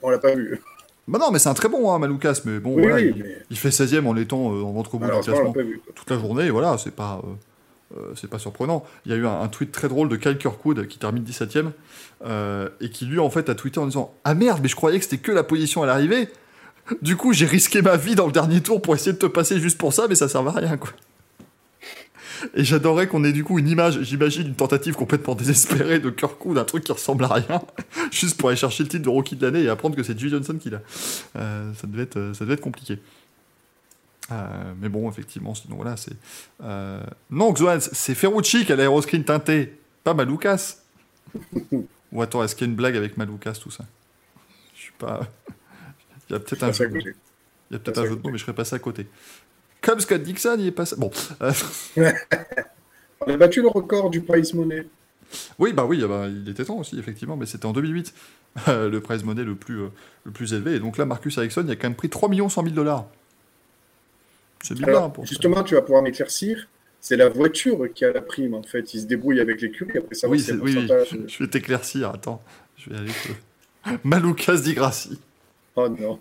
on 0.02 0.10
l'a 0.10 0.19
pas 0.19 0.36
vu. 0.36 0.61
Bah 1.08 1.20
non, 1.20 1.32
mais 1.32 1.40
c'est 1.40 1.50
un 1.50 1.54
très 1.54 1.70
bon, 1.70 1.92
hein, 1.92 2.00
Maloukas, 2.00 2.42
mais 2.46 2.60
bon, 2.60 2.76
Oui, 2.76 2.82
voilà, 2.84 2.98
oui, 2.98 3.14
il, 3.16 3.24
mais 3.24 3.38
il 3.50 3.58
fait 3.58 3.70
16ème 3.70 4.06
en 4.08 4.16
étant 4.18 4.54
euh, 4.54 4.62
en 4.64 4.74
ventre-bout 4.74 5.06
du 5.06 5.12
malheureusement, 5.12 5.50
on 5.50 5.54
classement 5.54 5.72
toute 5.96 6.10
la 6.10 6.20
journée, 6.20 6.46
et 6.46 6.50
voilà, 6.50 6.78
c'est 6.78 6.94
pas, 6.94 7.22
euh, 7.24 7.98
euh, 7.98 8.12
c'est 8.16 8.30
pas 8.30 8.40
surprenant. 8.40 8.84
Il 9.06 9.12
y 9.14 9.16
a 9.16 9.18
eu 9.18 9.26
un, 9.26 9.40
un 9.40 9.48
tweet 9.48 9.72
très 9.72 9.88
drôle 9.88 10.10
de 10.10 10.18
Kyle 10.18 10.38
Kirkwood 10.38 10.86
qui 10.88 10.98
termine 11.00 11.24
17ème, 11.24 11.72
euh, 12.26 12.68
et 12.82 12.90
qui 12.90 13.06
lui, 13.06 13.20
en 13.20 13.30
fait, 13.30 13.50
a 13.50 13.56
tweeté 13.56 13.80
en 13.80 13.86
disant 13.86 14.14
Ah 14.26 14.34
merde, 14.34 14.60
mais 14.62 14.68
je 14.68 14.76
croyais 14.76 14.98
que 15.00 15.06
c'était 15.06 15.18
que 15.20 15.32
la 15.32 15.44
position 15.44 15.82
à 15.84 15.86
l'arrivée. 15.86 16.28
Du 17.02 17.16
coup, 17.16 17.34
j'ai 17.34 17.46
risqué 17.46 17.82
ma 17.82 17.98
vie 17.98 18.16
dans 18.16 18.26
le 18.26 18.32
dernier 18.32 18.62
tour 18.62 18.82
pour 18.82 18.96
essayer 18.96 19.12
de 19.14 19.18
te 19.18 19.26
passer 19.26 19.60
juste 19.60 19.78
pour 19.78 19.94
ça, 19.94 20.08
mais 20.08 20.16
ça 20.16 20.28
sert 20.30 20.46
à 20.46 20.52
rien, 20.52 20.78
quoi. 20.78 20.90
Et 22.54 22.64
j'adorerais 22.64 23.08
qu'on 23.08 23.24
ait 23.24 23.32
du 23.32 23.44
coup 23.44 23.60
une 23.60 23.68
image, 23.68 24.02
j'imagine, 24.02 24.48
une 24.48 24.56
tentative 24.56 24.96
complètement 24.96 25.36
désespérée 25.36 26.00
de 26.00 26.10
Kirkwood, 26.10 26.58
un 26.58 26.64
truc 26.66 26.84
qui 26.84 26.92
ressemble 26.92 27.24
à 27.26 27.30
rien, 27.30 27.62
juste 28.12 28.38
pour 28.38 28.50
aller 28.50 28.58
chercher 28.58 28.84
le 28.84 28.90
titre 28.90 29.04
de 29.04 29.10
rookie 29.10 29.36
de 29.36 29.46
l'année 29.46 29.64
et 29.64 29.70
apprendre 29.70 29.96
que 29.96 30.04
c'est 30.04 30.18
Jimmy 30.18 30.32
Johnson 30.32 30.58
qui 30.60 30.70
l'a. 30.70 30.82
Euh, 31.36 31.74
ça, 31.74 31.88
devait 31.88 32.04
être, 32.04 32.32
ça 32.34 32.46
devait 32.46 32.56
être 32.56 32.62
compliqué. 32.62 33.00
Euh, 34.32 34.74
mais 34.80 34.90
bon, 34.90 35.10
effectivement, 35.10 35.56
sinon 35.56 35.78
voilà, 35.78 35.96
c'est. 35.98 36.16
Euh... 36.64 37.02
Non, 37.30 37.54
Xoan, 37.54 37.80
c'est 37.80 38.16
Ferrucci 38.16 38.66
qui 38.66 38.74
a 38.74 38.76
l'aéroscreen 38.76 39.24
teinté, 39.24 39.80
pas 40.04 40.14
Maloukas. 40.14 40.78
Ou 42.12 42.22
attends, 42.22 42.44
est-ce 42.44 42.56
qu'il 42.56 42.68
y 42.68 42.70
a 42.70 42.72
une 42.72 42.76
blague 42.76 42.98
avec 42.98 43.18
Maloukas, 43.18 43.54
tout 43.54 43.72
ça? 43.72 43.86
Je 44.76 44.82
suis 44.82 44.94
pas. 44.98 45.22
Il 46.30 46.34
y 46.34 46.36
a 46.36 46.40
peut-être 46.40 46.64
un, 46.64 46.74
jeu... 46.74 46.92
il 46.94 47.06
y 47.72 47.76
a 47.78 47.80
peut-être 47.80 48.00
un 48.00 48.04
jeu 48.04 48.18
de 48.18 48.22
mots, 48.22 48.32
mais 48.32 48.38
je 48.38 48.44
serais 48.44 48.54
passé 48.54 48.76
à 48.76 48.80
côté. 48.80 49.08
Comme 49.82 49.99
Scott 49.99 50.22
Dixon, 50.24 50.58
il 50.60 50.68
est 50.68 50.72
passé. 50.72 50.95
Bon. 50.98 51.12
euh, 51.41 51.52
On 53.22 53.32
a 53.34 53.38
battu 53.38 53.62
le 53.62 53.68
record 53.68 54.10
du 54.10 54.22
prize 54.22 54.54
money. 54.54 54.86
Oui, 55.60 55.74
bah 55.74 55.86
oui, 55.86 56.02
ah 56.04 56.08
bah, 56.08 56.28
il 56.28 56.48
était 56.49 56.64
temps 56.66 56.78
aussi, 56.78 56.98
effectivement, 56.98 57.36
mais 57.36 57.45
c'était 57.45 57.66
en 57.66 57.74
2008, 57.74 58.14
euh, 58.70 58.90
le 58.90 59.02
prize 59.02 59.24
money 59.24 59.44
le 59.44 59.56
plus, 59.56 59.82
euh, 59.82 59.88
le 60.24 60.32
plus 60.32 60.54
élevé. 60.54 60.76
Et 60.76 60.80
donc 60.80 60.98
là, 60.98 61.06
Marcus 61.06 61.38
Ericsson, 61.38 61.64
il 61.66 61.72
a 61.72 61.76
quand 61.76 61.88
même 61.88 61.95
pris 61.95 62.10
3 62.10 62.30
100 62.30 62.49
000 62.49 62.70
dollars. 62.76 63.06
C'est 64.64 64.74
bien 64.76 64.88
Alors, 64.88 65.14
pour 65.14 65.26
ça. 65.26 65.30
justement, 65.30 65.64
tu 65.64 65.76
vas 65.76 65.82
pouvoir 65.82 66.02
m'éclaircir. 66.02 66.68
C'est 66.99 67.18
la 67.18 67.30
voiture 67.30 67.88
qui 67.94 68.06
a 68.06 68.12
la 68.12 68.22
prime, 68.22 68.54
en 68.56 68.64
fait. 68.64 68.94
Il 68.94 69.02
se 69.02 69.06
débrouille 69.06 69.40
avec 69.40 69.62
l'écurie. 69.62 69.98
Après 69.98 70.16
ça, 70.16 70.28
Oui, 70.28 70.40
c'est 70.40 70.54
oui, 70.54 70.76
oui, 70.78 70.88
pourcentage. 70.88 71.18
je 71.28 71.44
vais 71.44 71.49
t'éclaircir, 71.49 72.10
attends. 72.10 72.41
Je 72.78 72.90
vais 72.90 72.98
aller 72.98 73.12
te... 73.12 73.91
Maloukas 74.04 74.58
Di 74.58 74.74
Grassi. 74.74 75.20
Oh 75.76 75.88
non. 75.90 76.20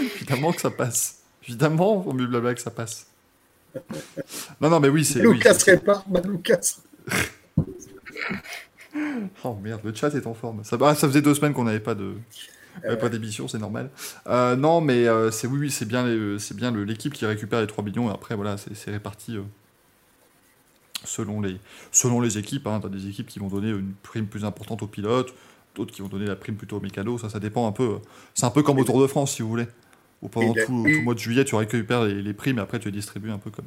Évidemment 0.00 0.52
que 0.52 0.60
ça 0.60 0.70
passe. 0.70 1.21
Évidemment, 1.46 2.06
au 2.06 2.12
mieux 2.12 2.26
blabla 2.26 2.54
que 2.54 2.60
ça 2.60 2.70
passe. 2.70 3.06
Non, 4.60 4.68
non, 4.70 4.80
mais 4.80 4.88
oui, 4.88 5.04
c'est... 5.04 5.26
oui, 5.26 5.34
Lucas 5.34 5.54
c'est- 5.54 5.72
répare, 5.72 6.04
Lucas. 6.24 6.78
Oh 9.42 9.56
merde, 9.62 9.80
le 9.84 9.94
chat 9.94 10.14
est 10.14 10.26
en 10.26 10.34
forme. 10.34 10.64
Ça, 10.64 10.76
bah, 10.76 10.94
ça 10.94 11.08
faisait 11.08 11.22
deux 11.22 11.34
semaines 11.34 11.54
qu'on 11.54 11.64
n'avait 11.64 11.80
pas 11.80 11.94
de... 11.94 12.14
Euh, 12.84 12.96
pas 12.96 13.08
d'émission, 13.08 13.48
c'est 13.48 13.58
normal. 13.58 13.90
Euh, 14.26 14.54
non, 14.54 14.82
mais 14.82 15.08
euh, 15.08 15.30
c'est 15.30 15.46
oui, 15.46 15.58
oui, 15.58 15.70
c'est 15.70 15.86
bien, 15.86 16.06
c'est 16.38 16.56
bien 16.56 16.70
l'équipe 16.70 17.12
qui 17.14 17.24
récupère 17.24 17.60
les 17.62 17.66
3 17.66 17.82
millions 17.84 18.10
et 18.10 18.12
après 18.12 18.34
voilà, 18.34 18.56
c'est 18.58 18.90
réparti 18.90 19.38
selon 21.04 21.40
les 21.40 21.58
selon 21.90 22.20
les 22.20 22.38
équipes. 22.38 22.66
Hein. 22.66 22.80
T'as 22.82 22.88
des 22.88 23.08
équipes 23.08 23.28
qui 23.28 23.38
vont 23.38 23.48
donner 23.48 23.70
une 23.70 23.92
prime 24.02 24.26
plus 24.26 24.44
importante 24.44 24.82
aux 24.82 24.86
pilotes, 24.86 25.34
d'autres 25.74 25.92
qui 25.92 26.02
vont 26.02 26.08
donner 26.08 26.26
la 26.26 26.36
prime 26.36 26.56
plutôt 26.56 26.76
aux 26.76 26.80
mécanos. 26.80 27.20
Ça, 27.20 27.28
ça 27.28 27.40
dépend 27.40 27.66
un 27.66 27.72
peu. 27.72 27.98
C'est 28.34 28.46
un 28.46 28.50
peu 28.50 28.62
comme 28.62 28.78
au 28.78 28.84
Tour 28.84 29.00
de 29.00 29.06
France, 29.06 29.32
si 29.34 29.42
vous 29.42 29.48
voulez. 29.48 29.66
Où 30.22 30.28
pendant 30.28 30.54
Et 30.54 30.64
tout, 30.64 30.82
tout 30.84 30.84
le 30.84 31.02
mois 31.02 31.14
de 31.14 31.18
juillet, 31.18 31.44
tu 31.44 31.54
récupères 31.56 32.04
les, 32.04 32.22
les 32.22 32.32
primes 32.32 32.58
et 32.58 32.62
après 32.62 32.78
tu 32.78 32.88
les 32.88 32.92
distribues 32.92 33.30
un 33.30 33.38
peu 33.38 33.50
comme 33.50 33.66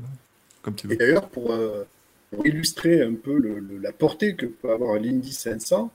comme 0.61 0.76
tu 0.76 0.88
Et 0.88 0.91
veux. 0.91 0.95
d'ailleurs, 0.95 1.27
pour, 1.30 1.52
euh, 1.52 1.84
pour 2.32 2.45
illustrer 2.48 3.02
un 3.03 3.14
peu 3.14 3.38
le- 3.38 3.60
le- 3.60 3.77
la 3.77 3.91
portée 3.91 4.36
que 4.36 4.45
peut 4.48 4.72
avoir 4.72 4.95
l'Indy 4.95 5.32
500, 5.34 5.91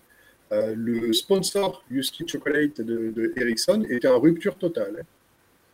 euh, 0.53 0.75
le 0.77 1.13
sponsor 1.13 1.83
Husky 1.91 2.27
Chocolate 2.29 2.81
de, 2.81 3.11
de 3.11 3.33
Ericsson 3.37 3.85
était 3.91 4.07
en 4.09 4.21
rupture 4.21 4.57
totale. 4.57 4.97
hein. 5.01 5.05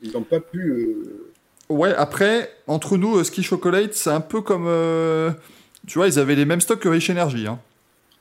Ils 0.02 0.12
n'ont 0.12 0.22
pas 0.22 0.40
pu. 0.40 0.60
euh, 0.70 1.32
Ouais, 1.68 1.92
après, 1.94 2.50
entre 2.68 2.96
nous, 2.96 3.22
Ski 3.24 3.42
Chocolate, 3.42 3.92
c'est 3.94 4.10
un 4.10 4.20
peu 4.20 4.40
comme. 4.40 4.66
tu 5.86 5.98
vois, 5.98 6.06
ils 6.06 6.18
avaient 6.18 6.36
les 6.36 6.44
mêmes 6.44 6.60
stocks 6.60 6.80
que 6.80 6.88
Rich 6.88 7.10
Energy. 7.10 7.46
Hein. 7.46 7.58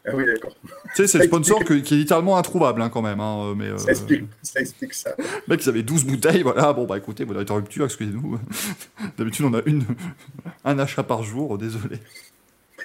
Ah 0.07 0.11
oui, 0.15 0.25
d'accord. 0.25 0.55
Tu 0.63 0.71
sais, 0.95 1.07
c'est 1.07 1.17
le 1.17 1.23
sponsor 1.25 1.63
que- 1.63 1.73
qui 1.73 1.95
est 1.95 1.97
littéralement 1.97 2.37
introuvable 2.37 2.81
hein, 2.81 2.89
quand 2.89 3.01
même. 3.01 3.19
Hein, 3.19 3.53
mais, 3.57 3.69
euh, 3.69 3.77
Ça, 3.77 3.91
explique, 3.91 4.23
ça 4.43 4.59
explique 4.59 4.93
ça. 4.93 5.15
mec, 5.47 5.63
ils 5.65 5.69
avaient 5.69 5.81
12 5.83 6.05
bouteilles, 6.05 6.43
voilà. 6.43 6.73
Bon, 6.73 6.85
bah 6.85 6.97
écoutez, 6.97 7.23
vous 7.23 7.33
avez 7.33 7.41
été 7.41 7.51
en 7.51 7.55
rupture, 7.55 7.85
excusez-nous. 7.85 8.39
D'habitude, 9.17 9.45
on 9.45 9.53
a 9.55 9.61
une, 9.65 9.83
un 10.63 10.77
achat 10.79 11.03
par 11.03 11.23
jour, 11.23 11.57
désolé. 11.57 11.97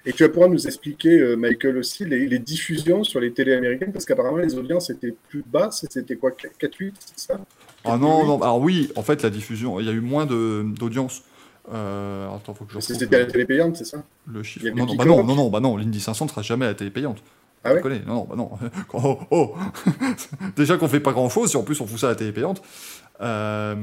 Et 0.06 0.12
tu 0.14 0.22
vas 0.22 0.30
pouvoir 0.30 0.48
nous 0.48 0.66
expliquer, 0.66 1.18
euh, 1.20 1.36
Michael, 1.36 1.76
aussi, 1.76 2.06
les, 2.06 2.26
les 2.26 2.38
diffusions 2.38 3.04
sur 3.04 3.20
les 3.20 3.32
télés 3.32 3.52
américaines, 3.52 3.92
parce 3.92 4.06
qu'apparemment, 4.06 4.38
les 4.38 4.54
audiences 4.54 4.88
étaient 4.88 5.14
plus 5.28 5.44
basses. 5.46 5.84
C'était 5.90 6.16
quoi 6.16 6.30
4-8, 6.30 6.94
c'est 7.04 7.26
ça? 7.32 7.40
Ah 7.84 7.98
non, 7.98 8.24
non, 8.26 8.40
alors 8.42 8.60
oui, 8.60 8.90
en 8.96 9.02
fait, 9.02 9.22
la 9.22 9.28
diffusion, 9.30 9.78
il 9.78 9.86
y 9.86 9.90
a 9.90 9.92
eu 9.92 10.00
moins 10.00 10.24
d'audience 10.26 11.22
Euh, 11.72 12.24
alors, 12.24 12.36
attends, 12.36 12.54
faut 12.54 12.64
que 12.64 12.72
je 12.72 12.78
retrouve 12.78 12.96
C'était 12.96 13.16
à 13.16 13.20
la 13.20 13.26
télé 13.26 13.44
payante, 13.44 13.76
c'est 13.76 13.84
ça 13.84 14.02
le 14.26 14.42
chiffre. 14.42 14.66
Non, 14.74 14.86
non, 14.86 14.94
bah 14.96 15.04
non, 15.04 15.24
non, 15.24 15.34
non, 15.34 15.50
bah 15.50 15.60
non, 15.60 15.76
l'Indy 15.76 16.00
500 16.00 16.24
ne 16.24 16.30
sera 16.30 16.42
jamais 16.42 16.64
à 16.64 16.68
la 16.68 16.74
télé 16.74 16.90
payante. 16.90 17.22
Ah 17.62 17.74
ouais 17.74 18.02
Non, 18.06 18.14
non, 18.14 18.26
bah 18.28 18.36
non. 18.36 18.50
Oh, 18.94 19.18
oh. 19.30 19.54
Déjà 20.56 20.78
qu'on 20.78 20.88
fait 20.88 21.00
pas 21.00 21.12
grand 21.12 21.28
chose, 21.28 21.50
si 21.50 21.56
en 21.56 21.62
plus 21.62 21.80
on 21.80 21.86
fout 21.86 21.98
ça 21.98 22.06
à 22.06 22.10
la 22.10 22.16
télé 22.16 22.32
payante. 22.32 22.62
Euh, 23.20 23.76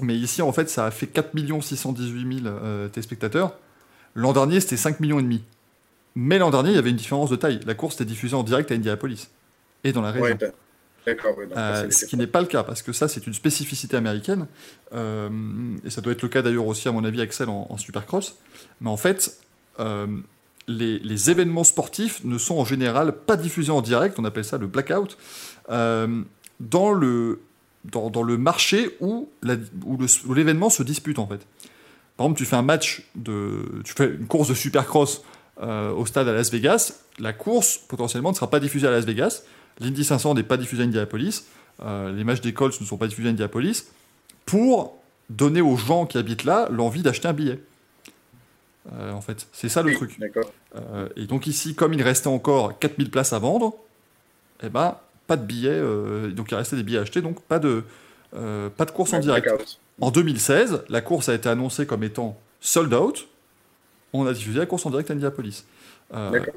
mais 0.00 0.16
ici, 0.16 0.42
en 0.42 0.52
fait, 0.52 0.70
ça 0.70 0.86
a 0.86 0.90
fait 0.90 1.06
4 1.06 1.30
618 1.60 2.42
000 2.42 2.46
euh, 2.46 2.88
téléspectateurs. 2.88 3.54
L'an 4.14 4.32
dernier, 4.32 4.60
c'était 4.60 4.76
5 4.76 5.00
millions 5.00 5.20
et 5.20 5.22
demi. 5.22 5.42
Mais 6.14 6.38
l'an 6.38 6.50
dernier, 6.50 6.70
il 6.70 6.76
y 6.76 6.78
avait 6.78 6.90
une 6.90 6.96
différence 6.96 7.30
de 7.30 7.36
taille. 7.36 7.60
La 7.66 7.74
course 7.74 7.96
était 7.96 8.04
diffusée 8.04 8.36
en 8.36 8.44
direct 8.44 8.70
à 8.70 8.74
Indianapolis 8.74 9.28
et 9.82 9.92
dans 9.92 10.00
la 10.00 10.12
région. 10.12 10.36
Ouais, 10.40 10.52
D'accord, 11.06 11.36
Euh, 11.56 11.90
ce 11.90 12.06
qui 12.06 12.16
n'est 12.16 12.26
pas 12.26 12.40
le 12.40 12.46
cas, 12.46 12.62
parce 12.62 12.82
que 12.82 12.92
ça, 12.92 13.08
c'est 13.08 13.26
une 13.26 13.34
spécificité 13.34 13.96
américaine, 13.96 14.46
euh, 14.94 15.28
et 15.84 15.90
ça 15.90 16.00
doit 16.00 16.12
être 16.12 16.22
le 16.22 16.28
cas 16.28 16.40
d'ailleurs 16.42 16.66
aussi, 16.66 16.88
à 16.88 16.92
mon 16.92 17.04
avis, 17.04 17.26
celle 17.30 17.48
en, 17.50 17.66
en 17.68 17.76
Supercross. 17.76 18.36
Mais 18.80 18.88
en 18.90 18.96
fait, 18.96 19.38
euh, 19.80 20.06
les, 20.66 20.98
les 21.00 21.30
événements 21.30 21.64
sportifs 21.64 22.24
ne 22.24 22.38
sont 22.38 22.56
en 22.56 22.64
général 22.64 23.12
pas 23.12 23.36
diffusés 23.36 23.70
en 23.72 23.82
direct, 23.82 24.18
on 24.18 24.24
appelle 24.24 24.44
ça 24.46 24.56
le 24.56 24.66
blackout, 24.66 25.18
dans, 26.60 26.92
le, 26.92 27.40
dans, 27.84 28.10
dans 28.10 28.22
le 28.22 28.38
marché 28.38 28.96
où 29.00 29.28
la- 29.42 29.56
où 29.84 30.34
l'événement 30.34 30.70
se 30.70 30.82
dispute, 30.82 31.18
en 31.18 31.26
fait. 31.26 31.40
Par 32.16 32.26
exemple, 32.26 32.38
tu 32.38 32.44
fais 32.44 32.56
un 32.56 32.62
match 32.62 33.02
de. 33.16 33.82
Tu 33.84 33.92
fais 33.92 34.06
une 34.06 34.26
course 34.26 34.48
de 34.48 34.54
Supercross 34.54 35.22
au 35.60 36.06
stade 36.06 36.28
à 36.28 36.32
Las 36.32 36.50
Vegas, 36.50 36.94
la 37.18 37.32
course 37.32 37.78
potentiellement 37.78 38.30
ne 38.30 38.34
sera 38.36 38.48
pas 38.50 38.60
diffusée 38.60 38.86
à 38.86 38.90
Las 38.90 39.04
Vegas. 39.04 39.42
L'Indy 39.80 40.04
500 40.04 40.34
n'est 40.34 40.42
pas 40.42 40.56
diffusé 40.56 40.82
à 40.82 40.86
Indianapolis. 40.86 41.44
euh, 41.82 42.12
les 42.12 42.24
matchs 42.24 42.40
des 42.40 42.52
Colts 42.52 42.80
ne 42.80 42.86
sont 42.86 42.96
pas 42.96 43.06
diffusés 43.08 43.28
à 43.28 43.32
Indianapolis. 43.32 43.86
Pour 44.46 44.96
donner 45.30 45.60
aux 45.60 45.76
gens 45.76 46.06
qui 46.06 46.18
habitent 46.18 46.44
là 46.44 46.68
l'envie 46.70 47.02
d'acheter 47.02 47.28
un 47.28 47.32
billet. 47.32 47.60
Euh, 48.92 49.12
en 49.12 49.20
fait, 49.22 49.46
c'est 49.52 49.68
ça 49.70 49.82
le 49.82 49.88
Oui, 49.90 49.96
truc. 49.96 50.18
Euh, 50.76 51.08
et 51.16 51.26
donc 51.26 51.46
ici, 51.46 51.74
comme 51.74 51.94
il 51.94 52.02
restait 52.02 52.28
encore 52.28 52.78
4000 52.78 53.10
places 53.10 53.32
à 53.32 53.38
vendre, 53.38 53.74
eh 54.62 54.68
ben, 54.68 54.96
pas 55.26 55.36
de 55.36 55.44
billets. 55.44 55.80
donc 56.32 56.50
il 56.50 56.54
restait 56.54 56.76
des 56.76 56.82
billets 56.82 56.98
à 56.98 57.02
acheter, 57.02 57.22
donc 57.22 57.40
pas 57.42 57.58
de, 57.58 57.82
pas 58.32 58.84
de 58.84 58.90
course 58.90 59.14
en 59.14 59.20
direct. 59.20 59.46
blackout. 59.46 59.80
En 60.00 60.10
2016, 60.10 60.84
la 60.90 61.00
course 61.00 61.28
a 61.30 61.34
été 61.34 61.48
annoncée 61.48 61.86
comme 61.86 62.04
étant 62.04 62.38
sold 62.60 62.92
out. 62.92 63.26
On 64.12 64.26
a 64.26 64.32
diffusé 64.34 64.58
la 64.58 64.66
course 64.66 64.84
en 64.84 64.90
direct 64.90 65.10
à 65.10 65.14
Indianapolis. 65.14 65.64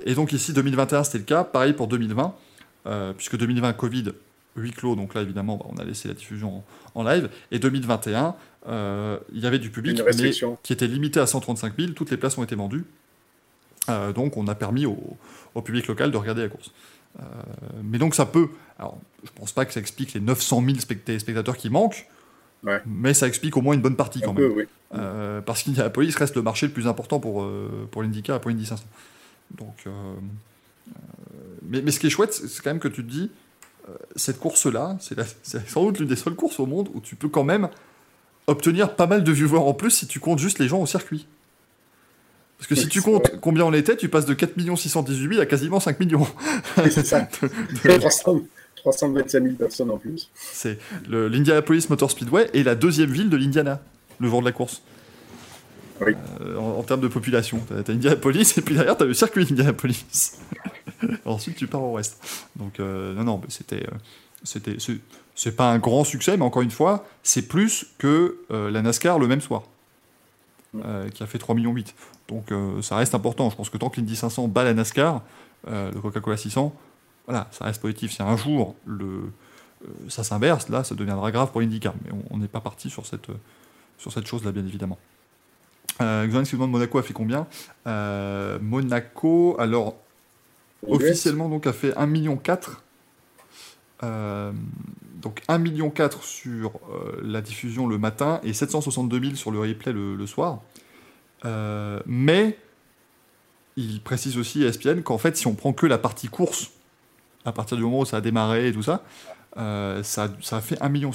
Et 0.06 0.14
donc 0.14 0.34
ici, 0.34 0.52
2021, 0.54 1.04
c'était 1.06 1.20
le 1.20 1.24
cas. 1.24 1.44
Pareil 1.46 1.72
pour 1.74 1.88
2020, 1.88 2.36
euh, 2.88 3.14
puisque 3.14 3.38
2020, 3.38 3.74
Covid, 3.74 4.14
huis 4.56 4.72
clos. 4.72 4.96
Donc 4.96 5.14
là, 5.14 5.22
évidemment, 5.22 5.58
bah, 5.58 5.66
on 5.70 5.78
a 5.78 5.84
laissé 5.84 6.08
la 6.08 6.14
diffusion 6.14 6.64
en, 6.96 7.02
en 7.02 7.04
live. 7.04 7.30
Et 7.52 7.60
2021, 7.60 8.36
euh, 8.68 9.20
il 9.34 9.40
y 9.40 9.46
avait 9.46 9.60
du 9.60 9.70
public, 9.70 10.02
mais 10.18 10.32
qui 10.64 10.74
était 10.74 10.88
limité 10.88 11.20
à 11.20 11.28
135 11.28 11.74
000. 11.78 11.92
Toutes 11.94 12.10
les 12.12 12.18
places 12.18 12.38
ont 12.38 12.44
été 12.44 12.56
vendues. 12.56 12.86
Euh, 13.90 14.12
donc 14.14 14.36
on 14.38 14.48
a 14.48 14.56
permis 14.56 14.86
au, 14.86 14.98
au 15.56 15.62
public 15.62 15.88
local 15.88 16.12
de 16.12 16.18
regarder 16.18 16.42
la 16.42 16.50
course. 16.50 16.72
Mais 17.84 17.98
donc 17.98 18.14
ça 18.16 18.26
peut... 18.28 18.48
Alors, 18.78 19.00
je 19.24 19.32
pense 19.34 19.52
pas 19.52 19.66
que 19.66 19.74
ça 19.74 19.80
explique 19.80 20.14
les 20.14 20.20
900 20.20 20.62
000 20.64 20.78
spect- 20.78 21.04
téléspectateurs 21.04 21.58
qui 21.58 21.70
manquent, 21.70 22.08
Ouais. 22.64 22.82
mais 22.88 23.14
ça 23.14 23.28
explique 23.28 23.56
au 23.56 23.62
moins 23.62 23.74
une 23.76 23.82
bonne 23.82 23.96
partie 23.96 24.20
quand 24.22 24.32
Un 24.32 24.34
même. 24.34 24.54
peu, 24.54 24.62
oui. 24.62 24.66
Parce 25.46 25.64
qu'Indianapolis 25.64 26.16
reste 26.16 26.36
le 26.36 26.42
marché 26.42 26.66
le 26.68 26.74
plus 26.74 26.88
important 26.88 27.20
pour, 27.20 27.48
pour 27.92 28.02
l'IndyCar 28.04 28.38
et 28.38 28.40
pour 28.40 28.50
l'Indy 28.52 28.66
500. 28.66 28.84
Donc, 29.58 29.76
euh, 29.88 29.92
mais, 31.68 31.82
mais 31.82 31.92
ce 31.92 32.00
qui 32.00 32.08
est 32.08 32.10
chouette, 32.10 32.34
c'est 32.34 32.62
quand 32.64 32.70
même 32.70 32.80
que 32.80 32.88
tu 32.88 33.04
te 33.04 33.10
dis, 33.10 33.32
euh, 33.90 33.94
cette 34.16 34.40
course-là, 34.40 34.98
c'est 35.00 35.18
sans 35.68 35.84
doute 35.84 36.00
l'une 36.00 36.08
des 36.08 36.16
seules 36.16 36.36
courses 36.36 36.60
au 36.60 36.66
monde 36.66 36.90
où 36.94 37.00
tu 37.00 37.16
peux 37.16 37.30
quand 37.30 37.44
même 37.44 37.70
obtenir 38.48 38.96
pas 38.96 39.08
mal 39.08 39.24
de 39.24 39.32
viewers 39.32 39.60
en 39.60 39.74
plus 39.74 39.92
si 39.92 40.08
tu 40.08 40.20
comptes 40.20 40.40
juste 40.40 40.60
les 40.60 40.68
gens 40.68 40.80
au 40.80 40.86
circuit. 40.86 41.28
Parce 42.58 42.68
que 42.68 42.76
si 42.76 42.88
tu 42.88 43.02
comptes 43.02 43.30
vrai. 43.30 43.40
combien 43.40 43.66
on 43.66 43.74
était, 43.74 43.96
tu 43.96 44.10
passes 44.10 44.26
de 44.26 44.34
4 44.34 44.54
618 44.76 45.30
000 45.30 45.42
à 45.42 45.46
quasiment 45.46 45.80
5 45.80 46.00
millions. 46.00 46.28
C'est 46.90 47.06
ça. 47.06 47.28
300 47.84 48.42
325 48.78 49.44
000 49.44 49.56
personnes 49.56 49.92
en 49.92 49.98
plus. 49.98 50.30
C'est 50.36 50.80
l'Indianapolis 51.08 51.88
Motor 51.90 52.10
Speedway 52.10 52.50
est 52.54 52.64
la 52.64 52.76
deuxième 52.76 53.12
ville 53.12 53.30
de 53.30 53.38
l'Indiana, 53.38 53.82
le 54.20 54.30
jour 54.30 54.40
de 54.40 54.46
la 54.46 54.52
course. 54.52 54.82
Oui. 56.02 56.14
Euh, 56.42 56.58
en, 56.58 56.80
en 56.80 56.84
termes 56.84 57.02
de 57.02 57.08
population. 57.08 57.60
T'as 57.68 57.92
as 57.92 57.94
Indianapolis 57.96 58.54
et 58.58 58.62
puis 58.62 58.76
derrière 58.76 58.98
t'as 58.98 59.06
le 59.06 59.14
circuit 59.14 59.46
d'Indianapolis. 59.46 60.06
Ensuite 61.26 61.56
tu 61.58 61.68
pars 61.68 61.82
au 61.84 61.94
reste. 61.94 62.50
Donc 62.56 62.80
euh, 62.80 63.14
non 63.14 63.24
non, 63.24 63.42
c'était 63.50 63.84
euh, 63.88 63.96
c'était 64.44 64.78
c'est- 64.80 65.52
pas 65.56 65.70
un 65.72 65.78
grand 65.80 66.04
succès, 66.04 66.36
mais 66.38 66.44
encore 66.44 66.62
une 66.64 66.72
fois 66.72 67.06
c'est 67.24 67.48
plus 67.48 67.88
que 67.98 68.40
euh, 68.52 68.72
la 68.72 68.82
NASCAR 68.82 69.20
le 69.20 69.28
même 69.28 69.42
soir, 69.42 69.64
euh, 70.84 71.10
qui 71.10 71.22
a 71.24 71.28
fait 71.28 71.38
3 71.38 71.56
millions 71.56 71.74
8. 71.74 71.94
Donc 72.28 72.52
ça 72.82 72.96
reste 72.98 73.16
important. 73.16 73.50
Je 73.50 73.56
pense 73.56 73.70
que 73.70 73.78
tant 73.78 73.90
que 73.90 73.98
l'Indy 74.02 74.16
500 74.16 74.48
bat 74.50 74.64
la 74.64 74.74
NASCAR, 74.74 75.22
le 75.68 75.92
Coca-Cola 76.02 76.36
600, 76.38 76.74
voilà, 77.26 77.48
ça 77.52 77.66
reste 77.66 77.82
positif. 77.82 78.12
Si 78.12 78.22
un 78.22 78.36
jour 78.36 78.76
le 78.86 79.32
ça 80.10 80.24
s'inverse, 80.24 80.70
là, 80.70 80.84
ça 80.84 80.96
deviendra 80.96 81.32
grave 81.32 81.52
pour 81.52 81.62
l'IndyCar. 81.62 81.94
Mais 82.04 82.12
on- 82.32 82.38
n'est 82.38 82.48
pas 82.48 82.60
parti 82.62 82.90
sur 82.90 83.06
cette, 83.06 83.28
sur 83.98 84.12
cette 84.12 84.26
chose-là, 84.26 84.52
bien 84.52 84.66
évidemment. 84.66 84.98
Euh, 86.02 86.28
Xoan, 86.28 86.46
si 86.46 86.56
vous 86.56 86.68
Monaco 86.68 86.98
a 86.98 87.04
fait 87.04 87.14
combien? 87.14 87.48
Euh, 87.86 88.58
Monaco, 88.62 89.56
alors, 89.60 89.96
officiellement, 90.90 91.50
donc, 91.50 91.68
a 91.68 91.74
fait 91.74 91.92
1,4 91.92 92.08
million. 92.08 92.40
Euh, 94.04 94.52
donc 95.16 95.42
1,4 95.50 95.60
million 95.60 95.92
sur 96.22 96.80
euh, 96.92 97.20
la 97.24 97.42
diffusion 97.42 97.88
le 97.88 97.98
matin 97.98 98.40
et 98.44 98.54
762 98.54 99.20
000 99.20 99.36
sur 99.36 99.50
le 99.52 99.60
replay 99.60 99.92
le, 99.92 100.16
le 100.16 100.28
soir. 100.28 100.62
Euh, 101.46 102.00
mais 102.06 102.58
il 103.76 104.02
précise 104.02 104.38
aussi 104.38 104.64
à 104.64 104.68
ESPN 104.68 105.02
qu'en 105.02 105.18
fait, 105.18 105.36
si 105.38 105.48
on 105.48 105.56
prend 105.56 105.74
que 105.74 105.86
la 105.86 105.98
partie 105.98 106.28
course, 106.28 106.72
à 107.46 107.52
partir 107.52 107.78
du 107.78 107.84
moment 107.84 108.00
où 108.00 108.06
ça 108.06 108.18
a 108.18 108.22
démarré 108.22 108.68
et 108.68 108.74
tout 108.74 108.84
ça, 108.84 109.04
ça, 109.56 110.30
ça 110.42 110.58
a 110.58 110.62
fait 110.62 110.76
1,6 110.76 110.90
million. 110.92 111.12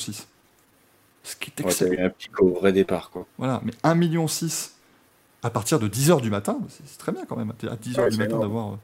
Ce 1.24 1.36
qui 1.36 1.50
est 1.50 1.60
Ouais, 1.60 1.70
excellent. 1.70 1.92
eu 1.92 2.04
un 2.04 2.10
pic 2.10 2.40
au 2.40 2.48
vrai 2.54 2.72
départ, 2.72 3.10
quoi. 3.10 3.26
Voilà, 3.38 3.60
mais 3.64 3.72
1,6 3.84 3.96
million 3.96 4.26
à 5.44 5.50
partir 5.50 5.78
de 5.80 5.88
10h 5.88 6.20
du 6.20 6.30
matin, 6.30 6.58
c'est 6.68 6.98
très 6.98 7.12
bien 7.12 7.24
quand 7.26 7.36
même, 7.36 7.50
à 7.50 7.74
10h 7.76 7.98
Ouais, 8.00 8.10
du 8.10 8.16
matin 8.16 8.38
d'avoir 8.38 8.78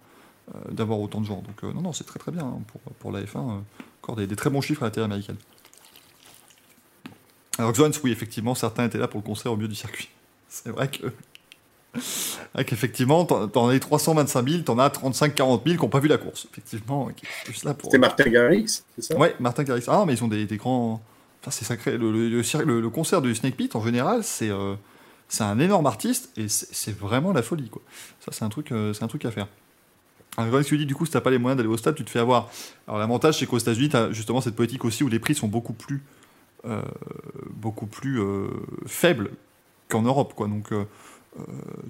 d'avoir 0.70 1.00
autant 1.00 1.20
de 1.20 1.26
gens. 1.26 1.42
Donc 1.42 1.62
euh, 1.64 1.72
non, 1.72 1.82
non, 1.82 1.92
c'est 1.92 2.04
très 2.04 2.18
très 2.18 2.32
bien 2.32 2.44
hein, 2.44 2.60
pour, 2.68 2.80
pour 2.94 3.12
la 3.12 3.22
F1. 3.22 3.36
euh, 3.36 3.60
encore 4.02 4.16
des, 4.16 4.26
des 4.26 4.36
très 4.36 4.50
bons 4.50 4.60
chiffres 4.60 4.82
à 4.82 4.86
la 4.86 4.90
télé 4.90 5.04
américaine. 5.04 5.36
Alors 7.58 7.72
Xoans, 7.72 7.90
oui, 8.04 8.12
effectivement, 8.12 8.54
certains 8.54 8.84
étaient 8.86 8.98
là 8.98 9.08
pour 9.08 9.20
le 9.20 9.26
concert 9.26 9.52
au 9.52 9.56
milieu 9.56 9.68
du 9.68 9.74
circuit. 9.74 10.08
C'est 10.48 10.70
vrai 10.70 10.88
que... 10.88 11.12
vrai 12.54 12.64
qu'effectivement, 12.64 13.24
t'en 13.24 13.68
as 13.68 13.72
les 13.72 13.80
325 13.80 14.48
000, 14.48 14.62
t'en 14.62 14.78
as 14.78 14.88
35-40 14.88 15.36
000 15.36 15.62
qui 15.64 15.76
n'ont 15.76 15.88
pas 15.88 16.00
vu 16.00 16.08
la 16.08 16.18
course. 16.18 16.46
Effectivement, 16.52 17.08
qui 17.08 17.26
sont 17.26 17.32
juste 17.52 17.64
là 17.64 17.74
pour... 17.74 17.90
C'était 17.90 17.98
Martin 17.98 18.30
Garrix, 18.30 18.66
c'est 18.96 19.02
ça? 19.02 19.16
Ouais, 19.18 19.34
Martin 19.40 19.64
Garrix. 19.64 19.84
Ah, 19.88 20.04
mais 20.06 20.14
ils 20.14 20.24
ont 20.24 20.28
des, 20.28 20.46
des 20.46 20.56
grands. 20.56 21.02
Enfin, 21.42 21.50
c'est 21.50 21.64
sacré. 21.64 21.98
Le, 21.98 22.28
le- 22.28 22.90
concert 22.90 23.20
du 23.22 23.34
Snake 23.34 23.56
Pit, 23.56 23.74
en 23.76 23.84
général, 23.84 24.22
c'est 24.24 24.50
euh, 24.50 24.74
un 25.40 25.58
énorme 25.58 25.86
artiste 25.86 26.30
et 26.36 26.48
c'est 26.48 26.96
vraiment 26.96 27.32
la 27.32 27.42
folie, 27.42 27.68
quoi. 27.68 27.82
Ça, 28.20 28.32
c'est 28.32 28.44
un 28.44 28.48
truc, 28.48 28.72
euh, 28.72 28.92
c'est 28.92 29.04
un 29.04 29.08
truc 29.08 29.24
à 29.24 29.30
faire. 29.30 29.48
Greg, 30.46 30.64
tu 30.64 30.78
dis, 30.78 30.86
du 30.86 30.94
coup, 30.94 31.04
si 31.04 31.12
t'as 31.12 31.20
pas 31.20 31.30
les 31.30 31.38
moyens 31.38 31.56
d'aller 31.56 31.68
au 31.68 31.76
stade, 31.76 31.94
tu 31.94 32.04
te 32.04 32.10
fais 32.10 32.20
avoir. 32.20 32.48
Alors, 32.86 32.98
l'avantage, 32.98 33.38
c'est 33.38 33.46
qu'aux 33.46 33.58
États-Unis, 33.58 33.88
t'as 33.88 34.12
justement 34.12 34.40
cette 34.40 34.54
politique 34.54 34.84
aussi 34.84 35.02
où 35.02 35.08
les 35.08 35.18
prix 35.18 35.34
sont 35.34 35.48
beaucoup 35.48 35.72
plus, 35.72 36.02
euh, 36.64 36.82
beaucoup 37.50 37.86
plus 37.86 38.20
euh, 38.20 38.48
faibles 38.86 39.30
qu'en 39.88 40.02
Europe, 40.02 40.34
quoi. 40.34 40.46
Donc, 40.46 40.72
euh, 40.72 40.84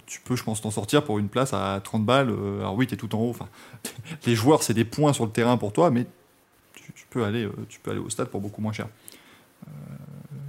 tu 0.07 0.21
peux, 0.21 0.37
je 0.37 0.45
pense, 0.45 0.61
t'en 0.61 0.71
sortir 0.71 1.05
pour 1.05 1.19
une 1.19 1.29
place 1.29 1.53
à 1.53 1.81
30 1.83 2.05
balles. 2.05 2.29
alors, 2.61 2.75
oui, 2.75 2.87
t'es 2.87 2.97
tout 2.97 3.15
en 3.15 3.21
haut. 3.21 3.31
Enfin, 3.31 3.49
les 4.27 4.35
joueurs, 4.35 4.63
c'est 4.63 4.75
des 4.75 4.85
points 4.85 5.13
sur 5.13 5.25
le 5.25 5.31
terrain 5.31 5.57
pour 5.57 5.73
toi, 5.73 5.91
mais 5.91 6.07
tu, 6.75 7.07
peux 7.11 7.25
aller, 7.25 7.49
tu 7.69 7.81
peux 7.81 7.91
aller 7.91 8.01
au 8.01 8.11
stade 8.11 8.29
pour 8.29 8.41
beaucoup 8.41 8.63
moins 8.63 8.73
cher. 8.73 8.89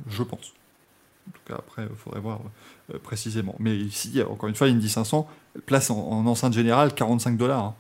Je 0.09 0.23
pense. 0.23 0.53
En 1.29 1.31
tout 1.31 1.41
cas, 1.47 1.55
après, 1.55 1.83
il 1.89 1.95
faudrait 1.95 2.19
voir 2.19 2.39
euh, 2.93 2.97
précisément. 2.99 3.55
Mais 3.59 3.75
ici, 3.77 4.21
encore 4.29 4.49
une 4.49 4.55
fois, 4.55 4.67
Indy 4.67 4.89
500, 4.89 5.27
place 5.65 5.89
en, 5.91 5.97
en 5.99 6.25
enceinte 6.25 6.53
générale, 6.53 6.93
45 6.93 7.37
dollars. 7.37 7.63
hein. 7.63 7.75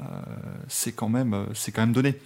Euh, 0.00 0.02
c'est 0.68 0.92
quand, 0.92 1.08
même, 1.08 1.34
euh, 1.34 1.44
quand 1.74 1.82
même 1.82 1.92
donné. 1.92 2.18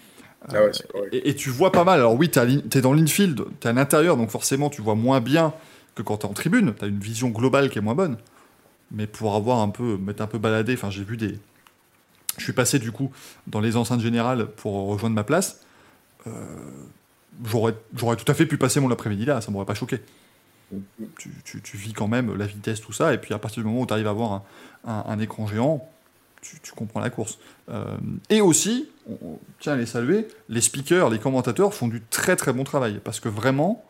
Ah 0.48 0.62
ouais. 0.64 0.70
Et, 1.12 1.31
et 1.31 1.35
tu 1.35 1.51
vois 1.51 1.72
pas 1.72 1.85
mal. 1.85 2.01
Alors 2.01 2.14
oui, 2.14 2.31
tu 2.31 2.39
es 2.40 2.81
dans 2.81 2.93
l'infield, 2.93 3.44
tu 3.60 3.66
es 3.66 3.70
à 3.70 3.72
l'intérieur, 3.72 4.16
donc 4.16 4.31
forcément 4.31 4.70
tu 4.70 4.82
vois 4.82 4.94
moins 4.94 5.20
bien 5.20 5.52
que 5.94 6.02
quand 6.02 6.18
tu 6.18 6.27
es 6.27 6.31
en 6.31 6.32
tribune. 6.32 6.74
Tu 6.78 6.85
as 6.85 6.89
une 6.89 6.98
vision 7.01 7.28
globale 7.28 7.68
qui 7.70 7.78
est 7.78 7.82
moins 7.82 7.94
bonne. 7.94 8.16
Mais 8.90 9.06
pour 9.06 9.35
avoir 9.35 9.59
un 9.60 9.68
peu, 9.68 9.97
m'être 9.98 10.20
un 10.20 10.27
peu 10.27 10.39
baladé, 10.39 10.74
enfin 10.74 10.90
j'ai 10.90 11.05
vu 11.05 11.16
des... 11.16 11.39
Je 12.39 12.44
suis 12.44 12.52
passé 12.52 12.78
du 12.78 12.90
coup 12.93 13.10
dans 13.47 13.60
les 13.60 13.77
enceintes 13.77 14.01
générales 14.01 14.47
pour 14.47 14.86
rejoindre 14.89 15.14
ma 15.14 15.24
place. 15.24 15.60
Euh, 16.27 16.31
J'aurais 17.44 17.74
j'aurais 17.97 18.16
tout 18.16 18.31
à 18.31 18.35
fait 18.35 18.44
pu 18.44 18.59
passer 18.59 18.81
mon 18.81 18.90
après-midi 18.90 19.24
là, 19.24 19.40
ça 19.40 19.51
m'aurait 19.51 19.64
pas 19.64 19.74
choqué. 19.74 20.01
Tu, 21.18 21.62
tu- 21.62 21.76
vis 21.76 21.92
quand 21.92 22.09
même 22.09 22.34
la 22.36 22.47
vitesse, 22.47 22.80
tout 22.80 22.92
ça, 22.92 23.12
et 23.12 23.18
puis 23.18 23.34
à 23.34 23.38
partir 23.38 23.62
du 23.62 23.68
moment 23.68 23.82
où 23.82 23.86
tu 23.86 23.92
arrives 23.92 24.06
à 24.06 24.10
avoir 24.10 24.44
un, 24.84 25.18
écran 25.18 25.47
géant, 25.47 25.88
tu, 26.42 26.72
comprends 26.74 27.01
la 27.01 27.10
course. 27.10 27.38
Euh, 27.70 27.84
et 28.28 28.40
aussi, 28.40 28.88
tient 29.59 29.74
à 29.74 29.76
les 29.76 29.86
saluer, 29.86 30.28
les 30.48 30.60
speakers, 30.60 31.10
les 31.10 31.18
commentateurs 31.18 31.74
font 31.74 31.88
du 31.88 32.01
très 32.02 32.36
très 32.36 32.52
bon 32.52 32.64
travail, 32.64 33.01
parce 33.05 33.20
que 33.20 33.28
vraiment, 33.28 33.84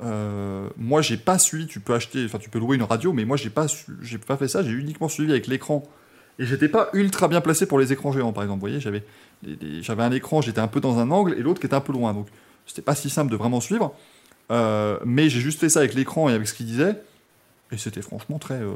Euh, 0.00 0.68
moi, 0.76 1.02
j'ai 1.02 1.16
pas 1.16 1.38
suivi. 1.38 1.66
Tu 1.66 1.80
peux 1.80 1.94
acheter, 1.94 2.24
enfin, 2.24 2.38
tu 2.38 2.50
peux 2.50 2.58
louer 2.58 2.76
une 2.76 2.82
radio, 2.82 3.12
mais 3.12 3.24
moi, 3.24 3.36
j'ai 3.36 3.50
pas, 3.50 3.66
j'ai 4.02 4.18
pas 4.18 4.36
fait 4.36 4.48
ça. 4.48 4.62
J'ai 4.62 4.72
uniquement 4.72 5.08
suivi 5.08 5.30
avec 5.30 5.46
l'écran. 5.46 5.84
Et 6.38 6.46
j'étais 6.46 6.68
pas 6.68 6.88
ultra 6.94 7.28
bien 7.28 7.40
placé 7.40 7.66
pour 7.66 7.78
les 7.78 7.92
écrans 7.92 8.10
géants, 8.12 8.32
par 8.32 8.42
exemple. 8.42 8.58
Vous 8.60 8.66
voyez, 8.68 8.80
j'avais, 8.80 9.04
j'avais 9.82 10.02
un 10.02 10.10
écran, 10.10 10.40
j'étais 10.42 10.60
un 10.60 10.66
peu 10.68 10.80
dans 10.80 10.98
un 10.98 11.10
angle, 11.12 11.34
et 11.38 11.42
l'autre 11.42 11.60
qui 11.60 11.66
était 11.66 11.76
un 11.76 11.80
peu 11.80 11.92
loin. 11.92 12.12
Donc, 12.12 12.26
c'était 12.66 12.82
pas 12.82 12.96
si 12.96 13.08
simple 13.08 13.30
de 13.30 13.36
vraiment 13.36 13.60
suivre. 13.60 13.94
Euh, 14.50 14.98
mais 15.04 15.28
j'ai 15.28 15.40
juste 15.40 15.60
fait 15.60 15.68
ça 15.68 15.80
avec 15.80 15.94
l'écran 15.94 16.28
et 16.28 16.34
avec 16.34 16.46
ce 16.48 16.54
qu'il 16.54 16.66
disait, 16.66 16.96
et 17.72 17.78
c'était 17.78 18.02
franchement 18.02 18.38
très, 18.38 18.60
euh, 18.60 18.72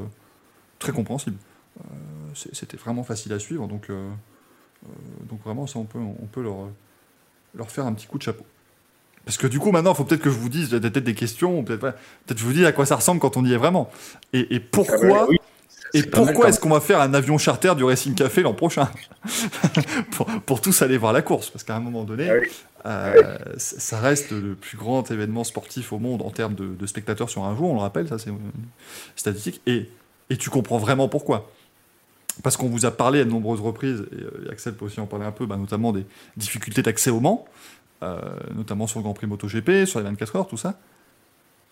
très 0.79 0.91
compréhensible. 0.91 1.37
Euh, 1.79 1.83
c'était 2.53 2.77
vraiment 2.77 3.03
facile 3.03 3.33
à 3.33 3.39
suivre, 3.39 3.67
donc, 3.67 3.87
donc 5.29 5.41
vraiment, 5.43 5.67
ça, 5.67 5.79
on 5.79 5.85
peut, 5.85 5.99
on 5.99 6.25
peut 6.25 6.41
leur, 6.43 6.69
leur 7.55 7.71
faire 7.71 7.85
un 7.85 7.93
petit 7.93 8.07
coup 8.07 8.17
de 8.17 8.23
chapeau. 8.23 8.45
Parce 9.25 9.37
que 9.37 9.47
du 9.47 9.59
coup, 9.59 9.71
maintenant, 9.71 9.93
il 9.93 9.97
faut 9.97 10.05
peut-être 10.05 10.21
que 10.21 10.29
je 10.29 10.37
vous 10.37 10.49
dise, 10.49 10.69
peut-être 10.69 10.99
des 10.99 11.15
questions, 11.15 11.63
peut-être 11.63 11.79
voilà, 11.81 11.95
peut-être 12.25 12.39
je 12.39 12.45
vous 12.45 12.53
dis 12.53 12.65
à 12.65 12.71
quoi 12.71 12.85
ça 12.85 12.95
ressemble 12.95 13.19
quand 13.19 13.37
on 13.37 13.45
y 13.45 13.53
est 13.53 13.57
vraiment. 13.57 13.89
Et, 14.33 14.55
et 14.55 14.59
pourquoi, 14.59 14.97
Ah 15.01 15.07
bah 15.07 15.25
oui, 15.29 15.37
et 15.93 16.03
pourquoi 16.03 16.49
est-ce 16.49 16.59
qu'on 16.59 16.69
va 16.69 16.79
faire 16.79 17.01
un 17.01 17.13
avion 17.13 17.37
charter 17.37 17.73
du 17.75 17.83
Racing 17.83 18.13
Café 18.15 18.41
l'an 18.41 18.53
prochain? 18.53 18.89
Pour, 20.11 20.27
pour 20.41 20.61
tous 20.61 20.81
aller 20.81 20.97
voir 20.97 21.13
la 21.13 21.21
course 21.21 21.49
Parce 21.49 21.63
qu'à 21.63 21.75
un 21.75 21.79
moment 21.79 22.03
donné, 22.03 22.29
Ah 22.29 22.35
oui. 22.41 22.47
Euh, 22.85 23.37
ça 23.57 23.99
reste 23.99 24.31
le 24.31 24.55
plus 24.55 24.77
grand 24.77 25.09
événement 25.11 25.43
sportif 25.43 25.91
au 25.93 25.99
monde 25.99 26.21
en 26.21 26.29
termes 26.29 26.55
de, 26.55 26.85
spectateurs 26.85 27.29
sur 27.29 27.43
un 27.43 27.55
jour, 27.55 27.69
on 27.69 27.75
le 27.75 27.79
rappelle, 27.81 28.07
ça 28.07 28.17
c'est 28.17 28.29
une 28.29 28.39
statistique. 29.15 29.61
Et, 29.65 29.89
et 30.29 30.37
tu 30.37 30.49
comprends 30.49 30.77
vraiment 30.77 31.07
pourquoi. 31.07 31.51
Parce 32.43 32.55
qu'on 32.55 32.69
vous 32.69 32.85
a 32.85 32.91
parlé 32.91 33.21
à 33.21 33.25
de 33.25 33.29
nombreuses 33.29 33.59
reprises, 33.59 34.05
et 34.11 34.21
euh, 34.21 34.51
Axel 34.51 34.73
peut 34.73 34.85
aussi 34.85 34.99
en 34.99 35.07
parler 35.07 35.25
un 35.25 35.31
peu, 35.31 35.45
bah, 35.45 35.57
notamment 35.57 35.91
des 35.91 36.05
difficultés 36.37 36.81
d'accès 36.81 37.09
au 37.09 37.19
Mans, 37.19 37.45
euh, 38.01 38.19
notamment 38.55 38.87
sur 38.87 38.99
le 38.99 39.03
Grand 39.03 39.13
Prix 39.13 39.27
MotoGP, 39.27 39.85
sur 39.85 39.99
les 39.99 40.05
24 40.05 40.35
heures, 40.37 40.47
tout 40.47 40.57
ça. 40.57 40.79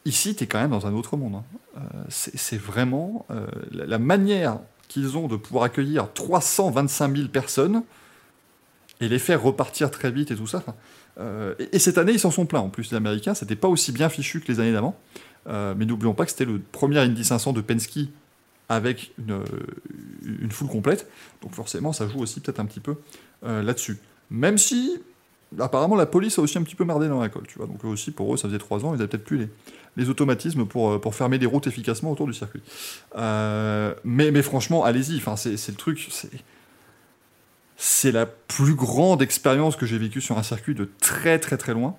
Ici, 0.03 0.35
tu 0.35 0.43
es 0.43 0.47
quand 0.47 0.59
même 0.59 0.71
dans 0.71 0.87
un 0.87 0.93
autre 0.93 1.17
monde. 1.17 1.35
hein. 1.35 1.83
C'est 2.09 2.57
vraiment 2.57 3.25
la 3.71 3.99
manière 3.99 4.59
qu'ils 4.87 5.17
ont 5.17 5.27
de 5.27 5.35
pouvoir 5.35 5.65
accueillir 5.65 6.11
325 6.13 7.15
000 7.15 7.27
personnes 7.27 7.83
et 8.99 9.07
les 9.07 9.19
faire 9.19 9.41
repartir 9.41 9.91
très 9.91 10.11
vite 10.11 10.31
et 10.31 10.35
tout 10.35 10.47
ça. 10.47 10.63
Euh, 11.19 11.55
et, 11.59 11.75
et 11.75 11.79
cette 11.79 11.97
année, 11.97 12.13
ils 12.13 12.19
s'en 12.19 12.31
sont 12.31 12.45
pleins 12.45 12.59
en 12.59 12.69
plus, 12.69 12.91
les 12.91 12.97
Américains. 12.97 13.33
C'était 13.33 13.55
pas 13.55 13.67
aussi 13.67 13.91
bien 13.91 14.09
fichu 14.09 14.39
que 14.39 14.51
les 14.51 14.59
années 14.59 14.73
d'avant. 14.73 14.97
Euh, 15.47 15.73
mais 15.77 15.85
n'oublions 15.85 16.13
pas 16.13 16.25
que 16.25 16.31
c'était 16.31 16.45
le 16.45 16.59
premier 16.59 16.99
Indy 16.99 17.23
500 17.23 17.53
de 17.53 17.61
Penske 17.61 17.99
avec 18.69 19.13
une, 19.17 19.31
euh, 19.31 19.43
une 20.41 20.51
foule 20.51 20.67
complète. 20.67 21.09
Donc 21.41 21.53
forcément, 21.53 21.93
ça 21.93 22.07
joue 22.07 22.19
aussi 22.19 22.41
peut-être 22.41 22.59
un 22.59 22.65
petit 22.65 22.81
peu 22.81 22.95
là-dessus. 23.43 23.97
Même 24.29 24.57
si, 24.57 24.99
apparemment, 25.59 25.95
la 25.95 26.07
police 26.07 26.37
a 26.37 26.41
aussi 26.41 26.57
un 26.57 26.63
petit 26.63 26.75
peu 26.75 26.83
merdé 26.83 27.07
dans 27.07 27.21
la 27.21 27.29
colle. 27.29 27.45
Tu 27.47 27.57
vois. 27.57 27.67
Donc 27.67 27.83
aussi, 27.85 28.11
pour 28.11 28.33
eux, 28.33 28.37
ça 28.37 28.47
faisait 28.47 28.57
trois 28.57 28.83
ans, 28.83 28.93
ils 28.93 28.95
avaient 28.95 29.07
peut-être 29.07 29.23
plus 29.23 29.47
les, 29.95 30.09
automatismes 30.09 30.65
pour, 30.65 31.15
fermer 31.15 31.37
des 31.37 31.45
routes 31.45 31.67
efficacement 31.67 32.11
autour 32.11 32.27
du 32.27 32.33
circuit. 32.33 32.61
Mais, 33.15 34.31
mais 34.31 34.41
franchement, 34.41 34.83
allez-y. 34.83 35.17
Enfin, 35.17 35.37
c'est 35.37 35.69
le 35.69 35.75
truc. 35.77 36.09
C'est 37.77 38.11
la 38.11 38.25
plus 38.25 38.73
grande 38.73 39.21
expérience 39.21 39.75
que 39.75 39.85
j'ai 39.85 39.97
vécue 39.97 40.19
sur 40.19 40.37
un 40.37 40.43
circuit 40.43 40.75
de 40.75 40.89
très 40.99 41.39
très 41.39 41.57
très 41.57 41.73
loin. 41.73 41.95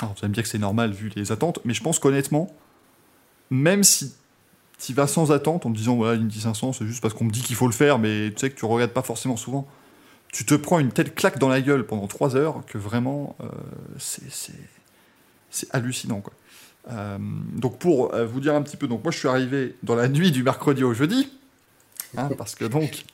Alors, 0.00 0.14
vous 0.14 0.18
allez 0.20 0.28
me 0.28 0.34
dire 0.34 0.42
que 0.42 0.48
c'est 0.48 0.58
normal 0.58 0.92
vu 0.92 1.10
les 1.16 1.32
attentes, 1.32 1.60
mais 1.64 1.74
je 1.74 1.82
pense 1.82 1.98
qu'honnêtement, 1.98 2.48
même 3.50 3.84
si 3.84 4.14
tu 4.78 4.92
vas 4.94 5.06
sans 5.06 5.32
attente 5.32 5.66
en 5.66 5.72
te 5.72 5.76
disant 5.76 5.96
voilà, 5.96 6.16
l'Indy 6.16 6.40
500, 6.40 6.72
c'est 6.72 6.86
juste 6.86 7.00
parce 7.00 7.14
qu'on 7.14 7.24
me 7.24 7.30
dit 7.30 7.42
qu'il 7.42 7.56
faut 7.56 7.66
le 7.66 7.72
faire, 7.72 7.98
mais 7.98 8.30
tu 8.30 8.38
sais 8.38 8.50
que 8.50 8.58
tu 8.58 8.64
regardes 8.64 8.92
pas 8.92 9.02
forcément 9.02 9.36
souvent, 9.36 9.66
tu 10.32 10.44
te 10.44 10.54
prends 10.54 10.78
une 10.78 10.92
telle 10.92 11.12
claque 11.12 11.38
dans 11.38 11.48
la 11.48 11.60
gueule 11.60 11.86
pendant 11.86 12.06
3 12.06 12.36
heures 12.36 12.64
que 12.66 12.78
vraiment, 12.78 13.36
euh, 13.40 13.48
c'est 13.98 14.54
hallucinant. 15.72 16.20
Quoi. 16.20 16.32
Euh, 16.90 17.18
donc, 17.54 17.78
pour 17.78 18.14
euh, 18.14 18.26
vous 18.26 18.40
dire 18.40 18.54
un 18.54 18.62
petit 18.62 18.76
peu, 18.76 18.86
donc 18.86 19.02
moi 19.02 19.10
je 19.10 19.18
suis 19.18 19.28
arrivé 19.28 19.76
dans 19.82 19.94
la 19.94 20.08
nuit 20.08 20.30
du 20.30 20.42
mercredi 20.42 20.84
au 20.84 20.94
jeudi, 20.94 21.30
hein, 22.16 22.30
parce 22.38 22.54
que 22.54 22.64
donc. 22.64 23.04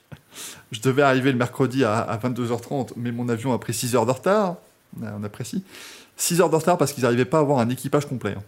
Je 0.71 0.81
devais 0.81 1.01
arriver 1.01 1.31
le 1.31 1.37
mercredi 1.37 1.85
à, 1.85 1.99
à 1.99 2.17
22h30, 2.17 2.91
mais 2.97 3.11
mon 3.13 3.29
avion 3.29 3.53
a 3.53 3.57
pris 3.59 3.73
6 3.73 3.95
heures 3.95 4.05
de 4.05 4.11
retard. 4.11 4.57
On 5.01 5.23
apprécie. 5.23 5.63
6 6.17 6.41
heures 6.41 6.49
de 6.49 6.55
retard 6.57 6.77
parce 6.77 6.91
qu'ils 6.91 7.03
n'arrivaient 7.03 7.23
pas 7.25 7.37
à 7.37 7.41
avoir 7.41 7.59
un 7.59 7.69
équipage 7.69 8.05
complet. 8.05 8.33
hein. 8.37 8.43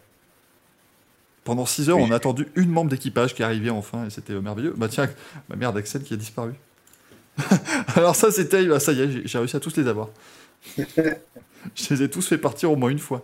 Pendant 1.45 1.65
6 1.65 1.89
heures, 1.89 1.97
Oui. 1.97 2.05
on 2.09 2.11
a 2.11 2.15
attendu 2.17 2.47
une 2.55 2.69
membre 2.69 2.89
d'équipage 2.91 3.33
qui 3.33 3.41
arrivait 3.41 3.69
enfin, 3.69 4.05
et 4.05 4.09
c'était 4.09 4.33
euh, 4.33 4.41
merveilleux. 4.41 4.73
Bah 4.75 4.89
tiens, 4.89 5.07
ma 5.47 5.55
merde, 5.55 5.77
Axel 5.77 6.03
qui 6.03 6.13
a 6.13 6.17
disparu. 6.17 6.53
Alors 7.95 8.15
ça, 8.17 8.31
c'était... 8.31 8.65
bah, 8.65 8.81
ça 8.81 8.91
y 8.91 8.99
est, 9.01 9.09
j'ai- 9.11 9.27
j'ai 9.27 9.37
réussi 9.37 9.55
à 9.55 9.61
tous 9.61 9.77
les 9.77 9.87
avoir. 9.87 10.09
Je 10.77 11.93
les 11.93 12.03
ai 12.03 12.09
tous 12.09 12.27
fait 12.27 12.37
partir 12.37 12.71
au 12.71 12.75
moins 12.75 12.89
une 12.89 12.99
fois. 12.99 13.23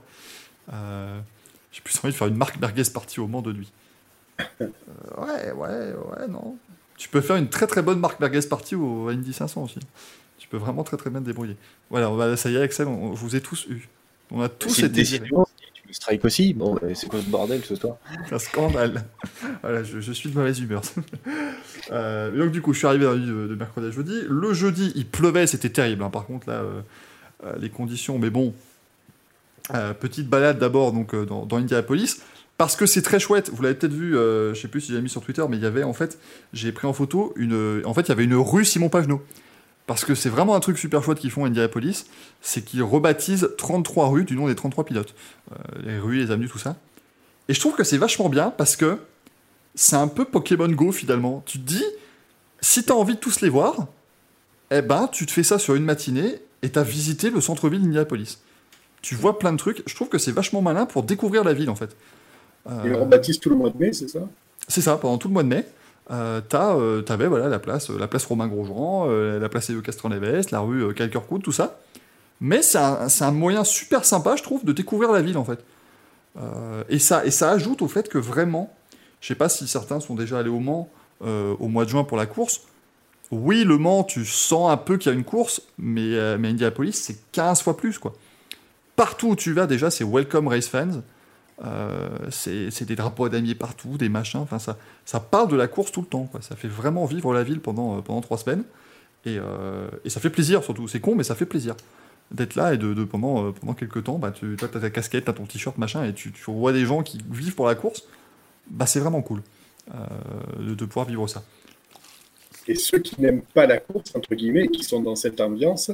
Euh, 0.71 1.19
j'ai 1.71 1.81
plus 1.81 1.97
envie 1.99 2.13
de 2.13 2.17
faire 2.17 2.27
une 2.27 2.37
marque 2.37 2.59
merguez 2.59 2.83
partie 2.93 3.19
au 3.19 3.27
Mans 3.27 3.41
de 3.41 3.51
nuit. 3.53 3.71
Euh, 4.61 4.67
ouais, 5.17 5.51
ouais, 5.51 5.93
ouais, 5.93 6.27
non. 6.29 6.57
Tu 6.98 7.10
peux 7.10 7.22
faire 7.22 7.36
une 7.36 7.49
très 7.49 7.68
très 7.68 7.82
bonne 7.82 7.99
marque 7.99 8.20
merguez 8.20 8.41
partie 8.41 8.76
au 8.76 9.07
Indy 9.10 9.34
500 9.34 9.64
aussi. 9.64 9.80
Tu 10.38 10.48
peux 10.48 10.57
vraiment 10.57 10.84
très 10.84 10.98
très 10.98 11.10
bien 11.10 11.20
te 11.22 11.26
débrouiller. 11.26 11.56
Voilà, 11.90 12.10
on 12.10 12.15
va, 12.15 12.38
ça 12.38 12.49
y 12.49 12.56
est, 12.56 12.61
Axel, 12.61 12.88
on, 12.88 13.15
je 13.15 13.22
vous 13.22 13.36
ai 13.36 13.41
tous 13.41 13.65
eu. 13.70 13.90
On 14.32 14.41
a 14.41 14.49
tous 14.49 14.70
C'est 14.70 14.84
été 14.84 14.90
décidément, 14.90 15.48
tu 15.74 15.88
me 15.88 15.94
strike 15.94 16.26
aussi. 16.26 16.53
Bon, 16.53 16.78
c'est 16.95 17.07
quoi 17.07 17.20
ce 17.22 17.30
bordel 17.30 17.64
ce 17.64 17.76
soir? 17.76 17.98
Un 18.32 18.40
scandale. 18.40 19.06
voilà, 19.61 19.84
je, 19.84 19.99
je 19.99 20.11
suis 20.11 20.30
de 20.30 20.36
mauvaise 20.36 20.60
humeur. 20.60 20.82
Euh, 21.91 22.32
donc 22.38 22.52
du 22.52 22.61
coup, 22.61 22.72
je 22.72 22.78
suis 22.78 22.88
arrivé 22.88 23.03
dans 23.03 23.11
la 23.11 23.18
nuit 23.18 23.28
de, 23.28 23.48
de 23.48 23.56
mercredi 23.56 23.88
à 23.88 23.91
jeudi. 23.91 24.22
Le 24.30 24.53
jeudi, 24.53 24.94
il 24.95 25.06
pleuvait, 25.06 25.45
c'était 25.48 25.70
terrible. 25.70 26.02
hein. 26.02 26.10
Par 26.10 26.26
contre, 26.26 26.48
là, 26.49 26.56
euh, 26.61 26.82
euh, 27.45 27.53
les 27.60 27.70
conditions, 27.70 28.18
mais 28.20 28.30
bon. 28.30 28.53
Euh, 29.74 29.94
petite 29.94 30.28
balade 30.30 30.60
d'abord 30.60 30.94
donc 30.94 31.14
dans, 31.15 31.45
dans 31.45 31.57
Indianapolis. 31.57 32.22
Parce 32.57 32.75
que 32.75 32.85
c'est 32.85 33.01
très 33.01 33.19
chouette, 33.19 33.49
vous 33.51 33.63
l'avez 33.63 33.75
peut-être 33.75 33.93
vu, 33.93 34.15
euh, 34.15 34.53
je 34.53 34.61
sais 34.61 34.67
plus 34.67 34.81
si 34.81 34.91
j'ai 34.91 35.01
mis 35.01 35.09
sur 35.09 35.21
Twitter, 35.21 35.43
mais 35.49 35.57
il 35.57 35.63
y 35.63 35.65
avait 35.65 35.84
en 35.84 35.93
fait, 35.93 36.19
j'ai 36.53 36.71
pris 36.71 36.88
en 36.88 36.93
photo 36.93 37.34
une, 37.35 37.81
en 37.84 37.93
fait 37.93 38.01
il 38.01 38.09
y 38.09 38.11
avait 38.11 38.25
une 38.25 38.35
rue 38.35 38.63
Simon 38.63 38.89
Pagenaud. 38.89 39.21
Parce 39.85 40.05
que 40.05 40.15
c'est 40.15 40.30
vraiment 40.30 40.55
un 40.55 40.59
truc 40.59 40.77
super 40.77 41.03
chouette 41.03 41.19
qu'ils 41.19 41.31
font 41.31 41.43
à 41.43 41.47
Indianapolis, 41.47 42.05
c'est 42.41 42.63
qu'ils 42.63 42.84
rebaptisent 42.84 43.49
33 43.57 44.07
rues 44.07 44.23
du 44.23 44.35
nom 44.35 44.47
des 44.47 44.55
33 44.55 44.85
pilotes. 44.85 45.13
Euh, 45.51 45.55
les 45.84 45.99
rues, 45.99 46.17
les 46.19 46.31
avenues, 46.31 46.47
tout 46.47 46.57
ça. 46.59 46.77
Et 47.49 47.53
je 47.53 47.59
trouve 47.59 47.75
que 47.75 47.84
c'est 47.84 47.97
vachement 47.97 48.30
bien 48.30 48.49
parce 48.49 48.77
que 48.77 48.97
c'est 49.75 49.97
un 49.97 50.07
peu 50.07 50.23
Pokémon 50.23 50.69
Go 50.69 50.91
finalement. 50.93 51.43
Tu 51.45 51.59
te 51.59 51.65
dis, 51.65 51.84
si 52.61 52.85
t'as 52.85 52.93
envie 52.93 53.15
de 53.15 53.19
tous 53.19 53.41
les 53.41 53.49
voir, 53.49 53.88
eh 54.71 54.81
ben 54.81 55.09
tu 55.11 55.25
te 55.25 55.31
fais 55.31 55.43
ça 55.43 55.59
sur 55.59 55.75
une 55.75 55.84
matinée 55.84 56.39
et 56.61 56.69
t'as 56.69 56.84
visité 56.84 57.30
le 57.30 57.41
centre-ville 57.41 57.81
d'Indianapolis. 57.81 58.39
Tu 59.01 59.15
vois 59.15 59.38
plein 59.38 59.51
de 59.51 59.57
trucs. 59.57 59.84
Je 59.85 59.95
trouve 59.95 60.07
que 60.07 60.17
c'est 60.17 60.31
vachement 60.31 60.61
malin 60.61 60.85
pour 60.85 61.03
découvrir 61.03 61.43
la 61.43 61.53
ville 61.53 61.69
en 61.69 61.75
fait. 61.75 61.93
Euh, 62.68 62.81
Ils 62.85 62.91
le 62.91 62.98
rebaptisent 62.98 63.40
tout 63.40 63.49
le 63.49 63.56
mois 63.56 63.69
de 63.69 63.77
mai, 63.77 63.94
c'est 63.94 64.07
ça? 64.07 64.19
C'est 64.68 64.81
ça, 64.81 64.98
pendant 64.98 65.18
tout 65.18 65.27
le 65.27 65.34
mois 65.34 65.44
de 65.44 65.49
mai. 65.49 65.65
Euh, 66.11 66.41
t'as, 66.48 66.76
euh, 66.76 67.02
t'avais 67.02 67.27
voilà, 67.27 67.48
la 67.48 67.60
place, 67.60 67.90
euh, 67.90 67.98
la 67.98 68.07
place 68.07 68.26
Romain 68.26 68.48
Grosjean, 68.48 69.06
euh, 69.07 69.40
la 69.40 69.49
place 69.49 69.69
Evo 69.69 69.81
Castron-Leves, 69.81 70.48
la 70.52 70.60
rue 70.60 70.84
euh, 70.84 70.94
Calquercourt, 70.94 71.40
tout 71.41 71.52
ça. 71.53 71.80
Mais 72.41 72.61
c'est 72.61 72.77
un, 72.77 73.07
un 73.22 73.31
moyen 73.31 73.64
super 73.64 74.03
sympa, 74.03 74.35
je 74.35 74.44
trouve, 74.44 74.65
de 74.65 74.73
découvrir 74.73 75.11
la 75.14 75.22
ville 75.22 75.38
en 75.38 75.45
fait. 75.45 75.60
Euh, 76.38 76.84
et, 76.90 76.99
ça, 76.99 77.26
et 77.26 77.31
ça 77.31 77.52
ajoute 77.52 77.81
au 77.81 77.88
fait 77.88 78.10
que 78.10 78.18
vraiment, 78.18 78.73
je 79.22 79.27
sais 79.27 79.35
pas 79.35 79.48
si 79.49 79.68
certains 79.68 79.99
sont 80.02 80.15
déjà 80.15 80.40
allés 80.40 80.49
au 80.49 80.60
Mans 80.60 80.90
euh, 81.23 81.56
au 81.60 81.68
mois 81.69 81.85
de 81.85 81.90
juin 81.90 82.03
pour 82.03 82.18
la 82.18 82.26
course. 82.26 82.61
Oui, 83.31 83.64
le 83.64 83.77
Mans, 83.77 84.03
tu 84.03 84.26
sens 84.26 84.72
un 84.72 84.77
peu 84.77 84.98
qu'il 84.98 85.11
y 85.11 85.15
a 85.15 85.18
une 85.18 85.23
course, 85.23 85.61
mais, 85.77 86.15
euh, 86.15 86.38
mais 86.38 86.49
Indianapolis, 86.49 86.94
c'est 86.94 87.18
15 87.31 87.61
fois 87.61 87.77
plus 87.77 87.98
quoi. 87.98 88.14
Partout 88.98 89.30
où 89.30 89.35
tu 89.35 89.53
vas, 89.53 89.68
déjà, 89.68 89.90
c'est 89.90 90.03
Welcome 90.03 90.48
Race 90.49 90.68
Fans. 90.68 91.02
Euh, 91.63 92.09
c'est 92.30 92.85
des 92.85 92.95
drapeaux 92.95 93.25
à 93.25 93.30
damier 93.30 93.55
partout, 93.55 93.97
des 93.97 94.09
machins. 94.09 94.39
Enfin, 94.39 94.59
ça, 94.59 94.77
ça 95.05 95.19
parle 95.19 95.49
de 95.49 95.55
la 95.55 95.67
course 95.67 95.91
tout 95.91 96.01
le 96.01 96.07
temps. 96.07 96.25
Quoi. 96.25 96.41
Ça 96.41 96.55
fait 96.55 96.67
vraiment 96.67 97.05
vivre 97.05 97.34
la 97.34 97.43
ville 97.43 97.59
pendant, 97.59 97.97
euh, 97.97 98.01
pendant 98.01 98.21
trois 98.21 98.38
semaines. 98.38 98.63
Et, 99.25 99.38
euh, 99.39 99.88
et 100.03 100.09
ça 100.09 100.19
fait 100.19 100.30
plaisir 100.30 100.63
surtout. 100.63 100.88
C'est 100.88 100.99
con, 100.99 101.15
mais 101.15 101.23
ça 101.23 101.35
fait 101.35 101.45
plaisir 101.45 101.75
d'être 102.31 102.55
là 102.55 102.73
et 102.73 102.77
de, 102.77 103.03
pendant, 103.03 103.45
euh, 103.45 103.51
pendant 103.51 103.73
quelques 103.73 104.03
temps, 104.03 104.17
bah, 104.17 104.31
tu 104.31 104.57
as 104.61 104.67
ta 104.67 104.89
casquette, 104.89 105.25
t'as 105.25 105.34
ton 105.34 105.45
t-shirt, 105.45 105.77
machin, 105.77 106.03
et 106.03 106.13
tu, 106.13 106.31
tu 106.31 106.51
vois 106.51 106.73
des 106.73 106.85
gens 106.85 107.03
qui 107.03 107.19
vivent 107.30 107.55
pour 107.55 107.67
la 107.67 107.75
course. 107.75 108.03
Bah, 108.69 108.85
c'est 108.85 108.99
vraiment 108.99 109.21
cool 109.21 109.41
de 110.59 110.85
pouvoir 110.85 111.05
vivre 111.05 111.27
ça. 111.27 111.43
Et 112.67 112.75
ceux 112.75 112.99
qui 112.99 113.19
n'aiment 113.19 113.41
pas 113.41 113.67
la 113.67 113.77
course, 113.77 114.15
entre 114.15 114.34
guillemets, 114.35 114.69
qui 114.69 114.84
sont 114.84 115.01
dans 115.01 115.17
cette 115.17 115.41
ambiance, 115.41 115.91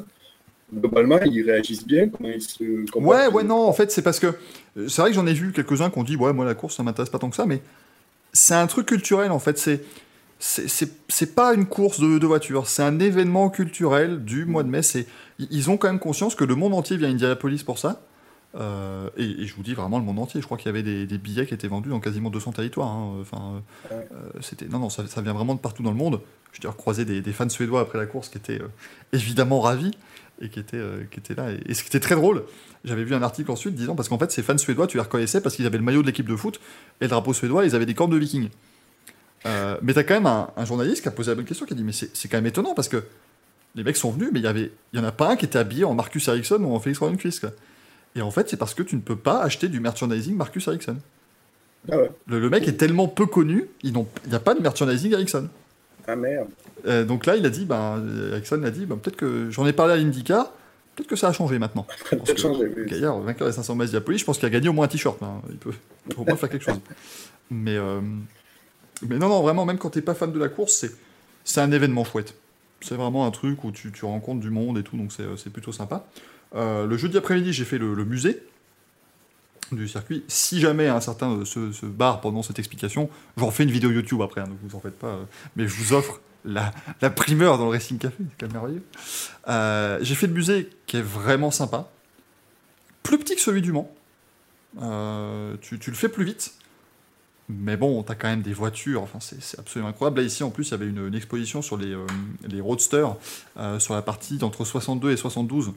globalement, 0.73 1.19
ils 1.25 1.41
réagissent 1.43 1.85
bien 1.85 2.09
Comment 2.09 2.29
ils 2.29 2.41
se 2.41 2.89
comportent 2.91 3.15
Ouais, 3.15 3.27
ouais, 3.27 3.43
non, 3.43 3.67
en 3.67 3.73
fait, 3.73 3.91
c'est 3.91 4.01
parce 4.01 4.19
que 4.19 4.27
euh, 4.77 4.87
c'est 4.87 5.01
vrai 5.01 5.11
que 5.11 5.15
j'en 5.15 5.27
ai 5.27 5.33
vu 5.33 5.51
quelques-uns 5.51 5.89
qui 5.89 5.97
ont 5.99 6.03
dit, 6.03 6.15
ouais, 6.15 6.33
moi, 6.33 6.45
la 6.45 6.55
course, 6.55 6.75
ça 6.77 6.83
m'intéresse 6.83 7.09
pas 7.09 7.19
tant 7.19 7.29
que 7.29 7.35
ça, 7.35 7.45
mais 7.45 7.61
c'est 8.33 8.55
un 8.55 8.67
truc 8.67 8.87
culturel, 8.87 9.31
en 9.31 9.39
fait. 9.39 9.57
C'est. 9.57 9.83
C'est- 10.39 11.35
pas 11.35 11.53
une 11.53 11.65
course 11.65 11.99
de, 11.99 12.17
de 12.17 12.25
voiture, 12.27 12.67
c'est 12.67 12.81
un 12.83 12.99
événement 12.99 13.49
culturel 13.49 14.23
du 14.23 14.45
mois 14.45 14.63
de 14.63 14.69
mai. 14.69 14.79
Ils 15.39 15.69
ont 15.69 15.77
quand 15.77 15.87
même 15.89 15.99
conscience 15.99 16.33
que 16.35 16.45
le 16.45 16.55
monde 16.55 16.73
entier 16.73 16.95
vient 16.97 17.09
à 17.09 17.11
Indianapolis 17.11 17.63
pour 17.63 17.77
ça. 17.77 18.01
Euh, 18.55 19.09
et, 19.17 19.23
et 19.43 19.45
je 19.47 19.53
vous 19.55 19.63
dis 19.63 19.73
vraiment 19.75 19.99
le 19.99 20.05
monde 20.05 20.17
entier. 20.19 20.39
Je 20.41 20.45
crois 20.45 20.57
qu'il 20.57 20.67
y 20.67 20.69
avait 20.69 20.81
des, 20.83 21.05
des 21.05 21.17
billets 21.17 21.45
qui 21.45 21.53
étaient 21.53 21.67
vendus 21.67 21.89
dans 21.89 21.99
quasiment 21.99 22.29
200 22.29 22.53
territoires. 22.53 22.87
hein. 22.87 23.17
Enfin, 23.21 23.61
euh, 23.91 23.95
euh, 24.13 24.29
c'était 24.41 24.65
non, 24.67 24.79
non, 24.79 24.89
ça, 24.89 25.05
ça 25.07 25.21
vient 25.21 25.33
vraiment 25.33 25.55
de 25.55 25.59
partout 25.59 25.83
dans 25.83 25.91
le 25.91 25.97
monde. 25.97 26.21
Je 26.53 26.57
veux 26.57 26.61
dire, 26.61 26.75
croiser 26.77 27.05
des, 27.05 27.21
des 27.21 27.33
fans 27.33 27.49
suédois 27.49 27.81
après 27.81 27.97
la 27.97 28.05
course 28.05 28.29
qui 28.29 28.37
étaient 28.37 28.61
euh, 28.61 28.67
évidemment 29.13 29.59
ravis 29.59 29.91
et 30.41 30.49
qui 30.49 30.59
étaient, 30.59 30.77
euh, 30.77 31.03
qui 31.11 31.19
étaient 31.19 31.35
là. 31.35 31.51
Et, 31.51 31.71
et 31.71 31.73
ce 31.73 31.83
qui 31.83 31.87
était 31.89 31.99
très 31.99 32.15
drôle, 32.15 32.43
j'avais 32.85 33.03
vu 33.03 33.13
un 33.13 33.21
article 33.21 33.51
ensuite 33.51 33.75
disant 33.75 33.95
parce 33.95 34.09
qu'en 34.09 34.17
fait, 34.17 34.31
ces 34.31 34.41
fans 34.43 34.57
suédois, 34.57 34.87
tu 34.87 34.97
les 34.97 35.03
reconnaissais 35.03 35.41
parce 35.41 35.55
qu'ils 35.55 35.65
avaient 35.65 35.77
le 35.77 35.83
maillot 35.83 36.01
de 36.01 36.07
l'équipe 36.07 36.27
de 36.27 36.35
foot 36.35 36.59
et 37.01 37.05
le 37.05 37.09
drapeau 37.09 37.33
suédois, 37.33 37.65
ils 37.65 37.75
avaient 37.75 37.85
des 37.85 37.93
cornes 37.93 38.11
de 38.11 38.17
vikings. 38.17 38.49
Euh, 39.45 39.77
mais 39.81 39.93
t'as 39.93 40.03
quand 40.03 40.15
même 40.15 40.25
un, 40.25 40.49
un 40.57 40.65
journaliste 40.65 41.01
qui 41.01 41.07
a 41.07 41.11
posé 41.11 41.31
la 41.31 41.35
bonne 41.35 41.45
question, 41.45 41.65
qui 41.65 41.73
a 41.73 41.75
dit 41.75 41.83
mais 41.83 41.93
c'est 41.93 42.27
quand 42.27 42.37
même 42.37 42.45
étonnant 42.47 42.73
parce 42.73 42.89
que 42.89 43.03
les 43.75 43.83
mecs 43.83 43.97
sont 43.97 44.11
venus, 44.11 44.29
mais 44.33 44.39
il 44.39 44.43
y 44.43 44.47
avait, 44.47 44.71
il 44.93 44.99
y 44.99 45.01
en 45.01 45.05
a 45.05 45.11
pas 45.11 45.31
un 45.31 45.35
qui 45.35 45.45
était 45.45 45.59
habillé 45.59 45.83
en 45.85 45.93
Marcus 45.93 46.27
Ericsson 46.27 46.61
ou 46.63 46.73
en 46.73 46.79
Félix 46.79 46.99
Rosenqvist. 46.99 47.39
quoi. 47.39 47.51
Et 48.15 48.21
en 48.21 48.31
fait, 48.31 48.49
c'est 48.49 48.57
parce 48.57 48.73
que 48.73 48.83
tu 48.83 48.95
ne 48.95 49.01
peux 49.01 49.15
pas 49.15 49.41
acheter 49.41 49.67
du 49.67 49.79
merchandising 49.79 50.35
Marcus 50.35 50.67
Ericsson. 50.67 50.97
Ah 51.91 51.97
ouais. 51.97 52.11
Le, 52.27 52.39
le 52.39 52.49
mec 52.49 52.67
est 52.67 52.73
tellement 52.73 53.07
peu 53.07 53.25
connu, 53.25 53.65
il 53.83 53.93
n'y 53.93 54.35
a 54.35 54.39
pas 54.39 54.55
de 54.55 54.61
merchandising 54.61 55.13
Ericsson. 55.13 55.47
Ah 56.11 56.15
merde. 56.15 56.47
Euh, 56.85 57.05
donc 57.05 57.25
là, 57.25 57.35
il 57.35 57.45
a 57.45 57.49
dit, 57.49 57.65
ben, 57.65 58.03
Ericsson 58.31 58.63
a 58.63 58.71
dit, 58.71 58.85
ben, 58.85 58.97
peut-être 58.97 59.17
que 59.17 59.49
j'en 59.51 59.65
ai 59.65 59.73
parlé 59.73 59.93
à 59.93 59.97
l'IndyCar, 59.97 60.51
peut-être 60.95 61.07
que 61.09 61.15
ça 61.15 61.27
a 61.27 61.33
changé 61.33 61.59
maintenant. 61.59 61.85
Peut-être 62.09 62.33
que 62.33 62.39
changer, 62.39 62.71
oui. 62.75 62.85
Gaillard, 62.87 63.19
vainqueur 63.19 63.47
des 63.47 63.53
500 63.53 63.75
miles 63.75 63.89
Diapoli, 63.89 64.17
je 64.17 64.25
pense 64.25 64.37
qu'il 64.37 64.45
a 64.47 64.49
gagné 64.49 64.69
au 64.69 64.73
moins 64.73 64.85
un 64.85 64.89
t-shirt. 64.89 65.21
là. 65.21 65.41
Il 65.49 65.57
peut 65.57 65.71
il 66.07 66.15
peut 66.15 66.21
au 66.21 66.25
moins 66.25 66.35
faire 66.35 66.49
quelque 66.49 66.65
chose. 66.65 66.79
Mais, 67.51 67.75
euh, 67.77 68.01
mais 69.07 69.17
non, 69.17 69.29
non, 69.29 69.41
vraiment, 69.41 69.65
même 69.65 69.77
quand 69.77 69.91
t'es 69.91 70.01
pas 70.01 70.13
fan 70.13 70.31
de 70.31 70.39
la 70.39 70.49
course, 70.49 70.73
c'est, 70.73 70.91
c'est 71.43 71.61
un 71.61 71.71
événement 71.71 72.03
chouette. 72.03 72.33
C'est 72.81 72.95
vraiment 72.95 73.25
un 73.25 73.31
truc 73.31 73.63
où 73.63 73.71
tu, 73.71 73.91
tu 73.91 74.05
rencontres 74.05 74.39
du 74.39 74.49
monde 74.49 74.77
et 74.77 74.83
tout, 74.83 74.97
donc 74.97 75.11
c'est, 75.11 75.23
c'est 75.37 75.51
plutôt 75.51 75.71
sympa. 75.71 76.05
Euh, 76.55 76.85
le 76.87 76.97
jeudi 76.97 77.17
après-midi, 77.17 77.53
j'ai 77.53 77.65
fait 77.65 77.77
le, 77.77 77.93
le 77.93 78.05
musée 78.05 78.41
du 79.75 79.87
circuit. 79.87 80.23
Si 80.27 80.59
jamais 80.59 80.87
un 80.87 81.01
certain 81.01 81.31
euh, 81.31 81.45
se, 81.45 81.71
se 81.71 81.85
barre 81.85 82.21
pendant 82.21 82.43
cette 82.43 82.59
explication, 82.59 83.09
j'en 83.37 83.51
fais 83.51 83.63
une 83.63 83.71
vidéo 83.71 83.91
YouTube 83.91 84.21
après, 84.21 84.41
hein, 84.41 84.47
donc 84.47 84.57
vous 84.63 84.75
en 84.75 84.79
faites 84.79 84.97
pas. 84.97 85.07
euh, 85.07 85.23
mais 85.55 85.67
je 85.67 85.75
vous 85.75 85.93
offre 85.93 86.21
la, 86.45 86.71
primeur 87.09 87.57
dans 87.57 87.65
le 87.65 87.71
Racing 87.71 87.97
Café, 87.97 88.15
c'est 88.19 88.39
quand 88.39 88.47
même 88.47 88.53
merveilleux. 88.53 88.83
Euh, 89.47 89.99
j'ai 90.01 90.15
fait 90.15 90.27
le 90.27 90.33
musée 90.33 90.69
qui 90.85 90.97
est 90.97 91.01
vraiment 91.01 91.51
sympa. 91.51 91.89
Plus 93.03 93.17
petit 93.17 93.35
que 93.35 93.41
celui 93.41 93.61
du 93.61 93.71
Mans. 93.71 93.91
Tu, 95.61 95.77
le 95.87 95.95
fais 95.95 96.09
plus 96.09 96.23
vite. 96.23 96.53
Mais 97.49 97.77
bon, 97.77 98.03
t'as 98.03 98.13
quand 98.13 98.27
même 98.27 98.43
des 98.43 98.53
voitures, 98.53 99.01
enfin 99.01 99.17
c'est 99.19 99.57
absolument 99.57 99.89
incroyable. 99.89 100.19
Là 100.19 100.27
ici 100.27 100.43
en 100.43 100.51
plus 100.51 100.67
il 100.67 100.71
y 100.71 100.73
avait 100.75 100.85
une, 100.85 101.15
exposition 101.15 101.63
sur 101.63 101.77
les, 101.77 101.97
les 102.47 102.61
roadsters, 102.61 103.15
sur 103.79 103.95
la 103.95 104.03
partie 104.03 104.37
d'entre 104.37 104.65
62 104.65 105.11
et 105.11 105.17
72. 105.17 105.73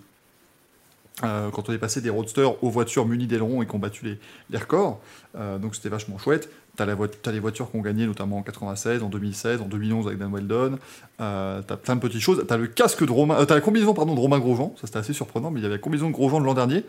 Euh, 1.25 1.51
quand 1.51 1.69
on 1.69 1.73
est 1.73 1.79
passé 1.79 2.01
des 2.01 2.11
roadsters 2.11 2.63
aux 2.65 2.71
voitures 2.71 3.07
munies 3.07 3.27
d'ailerons 3.29 3.63
et 3.63 3.67
qui 3.67 3.75
ont 3.75 3.79
battu 3.79 4.19
les, 4.51 4.59
records. 4.59 4.99
Euh, 5.37 5.59
donc 5.59 5.75
c'était 5.77 5.89
vachement 5.89 6.19
chouette. 6.19 6.51
T'as 6.77 6.85
la 6.87 6.95
voi- 6.95 7.07
t'as 7.09 7.31
les 7.33 7.39
voitures 7.39 7.71
qui 7.71 7.77
ont 7.77 7.81
gagné 7.83 8.07
notamment 8.07 8.39
en 8.39 8.43
96, 8.43 9.03
en 9.03 9.09
2016, 9.09 9.61
en 9.61 9.67
2011 9.67 10.07
avec 10.09 10.19
Dan 10.19 10.33
Weldon. 10.33 10.79
Euh, 11.21 11.63
t'as 11.67 11.77
plein 11.77 11.95
de 11.97 12.01
petites 12.01 12.21
choses. 12.23 12.45
T'as 12.49 12.57
le 12.57 12.67
casque 12.67 13.05
de 13.07 13.13
Romain, 13.13 13.37
euh, 13.39 13.45
t'as 13.45 13.55
la 13.55 13.61
combinaison 13.61 13.95
pardon 13.95 14.15
de 14.15 14.21
Romain 14.21 14.39
Grosjean. 14.41 14.75
Ça 14.81 14.87
c'était 14.89 14.99
assez 14.99 15.13
surprenant, 15.13 15.51
mais 15.51 15.61
il 15.61 15.63
y 15.63 15.67
avait 15.67 15.77
la 15.77 15.81
combinaison 15.81 16.09
de 16.09 16.15
Grosjean 16.15 16.41
de 16.41 16.47
l'an 16.47 16.55
dernier 16.55 16.85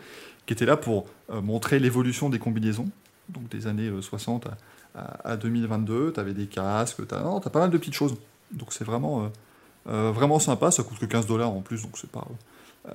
qui 0.46 0.52
était 0.52 0.66
là 0.66 0.76
pour 0.76 1.06
montrer 1.42 1.78
l'évolution 1.78 2.28
des 2.28 2.38
combinaisons, 2.38 2.88
donc 3.28 3.48
des 3.50 3.66
années 3.66 3.88
euh, 3.88 4.02
60 4.02 4.46
à, 4.94 5.00
à- 5.00 5.30
à 5.32 5.36
2022. 5.36 6.12
T'avais 6.12 6.34
des 6.34 6.46
casques, 6.46 7.06
t'as 7.06 7.22
non, 7.22 7.38
t'as 7.40 7.50
pas 7.50 7.60
mal 7.60 7.70
de 7.70 7.78
petites 7.78 7.94
choses. 7.94 8.14
Donc 8.50 8.72
c'est 8.72 8.84
vraiment 8.84 9.30
vraiment 9.86 10.38
sympa. 10.38 10.70
Ça 10.70 10.82
coûte 10.82 10.98
que 10.98 11.06
15 11.06 11.26
dollars 11.26 11.50
en 11.50 11.60
plus, 11.60 11.82
donc 11.82 11.96
c'est 11.98 12.10
pas 12.10 12.26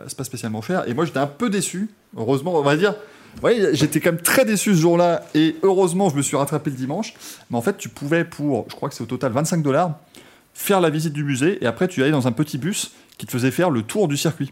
c'est 0.08 0.18
pas 0.18 0.24
spécialement 0.24 0.62
cher. 0.62 0.88
Et 0.88 0.94
moi 0.94 1.06
j'étais 1.06 1.20
un 1.20 1.28
peu 1.28 1.50
déçu. 1.50 1.90
Heureusement, 2.16 2.56
on 2.56 2.62
va 2.62 2.76
dire. 2.76 2.96
Ouais, 3.44 3.70
j'étais 3.74 4.00
quand 4.00 4.12
même 4.12 4.22
très 4.22 4.44
déçu 4.44 4.74
ce 4.76 4.82
jour-là 4.82 5.24
et 5.36 5.56
heureusement 5.62 6.10
je 6.10 6.16
me 6.16 6.22
suis 6.22 6.36
rattrapé 6.36 6.72
le 6.72 6.76
dimanche. 6.76 7.14
Mais 7.50 7.58
en 7.58 7.62
fait, 7.62 7.78
tu 7.78 7.88
pouvais 7.88 8.26
pour, 8.26 8.66
je 8.70 8.76
crois 8.76 8.90
que 8.90 8.96
c'est 8.96 9.04
au 9.04 9.08
total 9.08 9.32
25 9.32 9.62
dollars, 9.62 10.00
faire 10.54 10.82
la 10.82 10.90
visite 10.90 11.14
du 11.14 11.24
musée 11.24 11.64
et 11.64 11.68
après 11.68 11.88
tu 11.88 12.02
allais 12.02 12.12
dans 12.12 12.28
un 12.28 12.32
petit 12.32 12.58
bus 12.58 12.92
qui 13.18 13.26
te 13.26 13.32
faisait 13.32 13.52
faire 13.52 13.70
le 13.70 13.84
tour 13.84 14.08
du 14.08 14.18
circuit. 14.18 14.52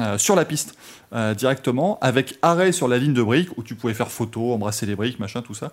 Euh, 0.00 0.18
sur 0.18 0.34
la 0.34 0.44
piste 0.44 0.74
euh, 1.12 1.34
directement 1.34 1.98
avec 2.00 2.38
arrêt 2.42 2.72
sur 2.72 2.88
la 2.88 2.98
ligne 2.98 3.14
de 3.14 3.22
briques 3.22 3.56
où 3.56 3.62
tu 3.62 3.74
pouvais 3.74 3.94
faire 3.94 4.10
photo, 4.10 4.52
embrasser 4.52 4.84
les 4.84 4.96
briques, 4.96 5.20
machin, 5.20 5.42
tout 5.42 5.54
ça. 5.54 5.72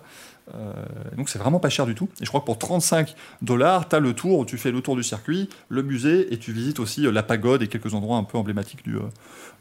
Euh, 0.54 0.72
donc 1.16 1.28
c'est 1.28 1.38
vraiment 1.38 1.58
pas 1.58 1.68
cher 1.68 1.84
du 1.84 1.94
tout. 1.94 2.08
Et 2.20 2.24
je 2.24 2.28
crois 2.28 2.40
que 2.40 2.46
pour 2.46 2.58
35 2.58 3.14
dollars, 3.42 3.88
tu 3.88 3.96
as 3.96 4.00
le 4.00 4.12
tour 4.14 4.38
où 4.38 4.44
tu 4.44 4.56
fais 4.56 4.70
le 4.70 4.80
tour 4.80 4.94
du 4.94 5.02
circuit, 5.02 5.48
le 5.68 5.82
musée 5.82 6.32
et 6.32 6.38
tu 6.38 6.52
visites 6.52 6.78
aussi 6.78 7.02
la 7.02 7.22
pagode 7.22 7.62
et 7.62 7.68
quelques 7.68 7.94
endroits 7.94 8.18
un 8.18 8.24
peu 8.24 8.38
emblématiques 8.38 8.84
du, 8.84 8.96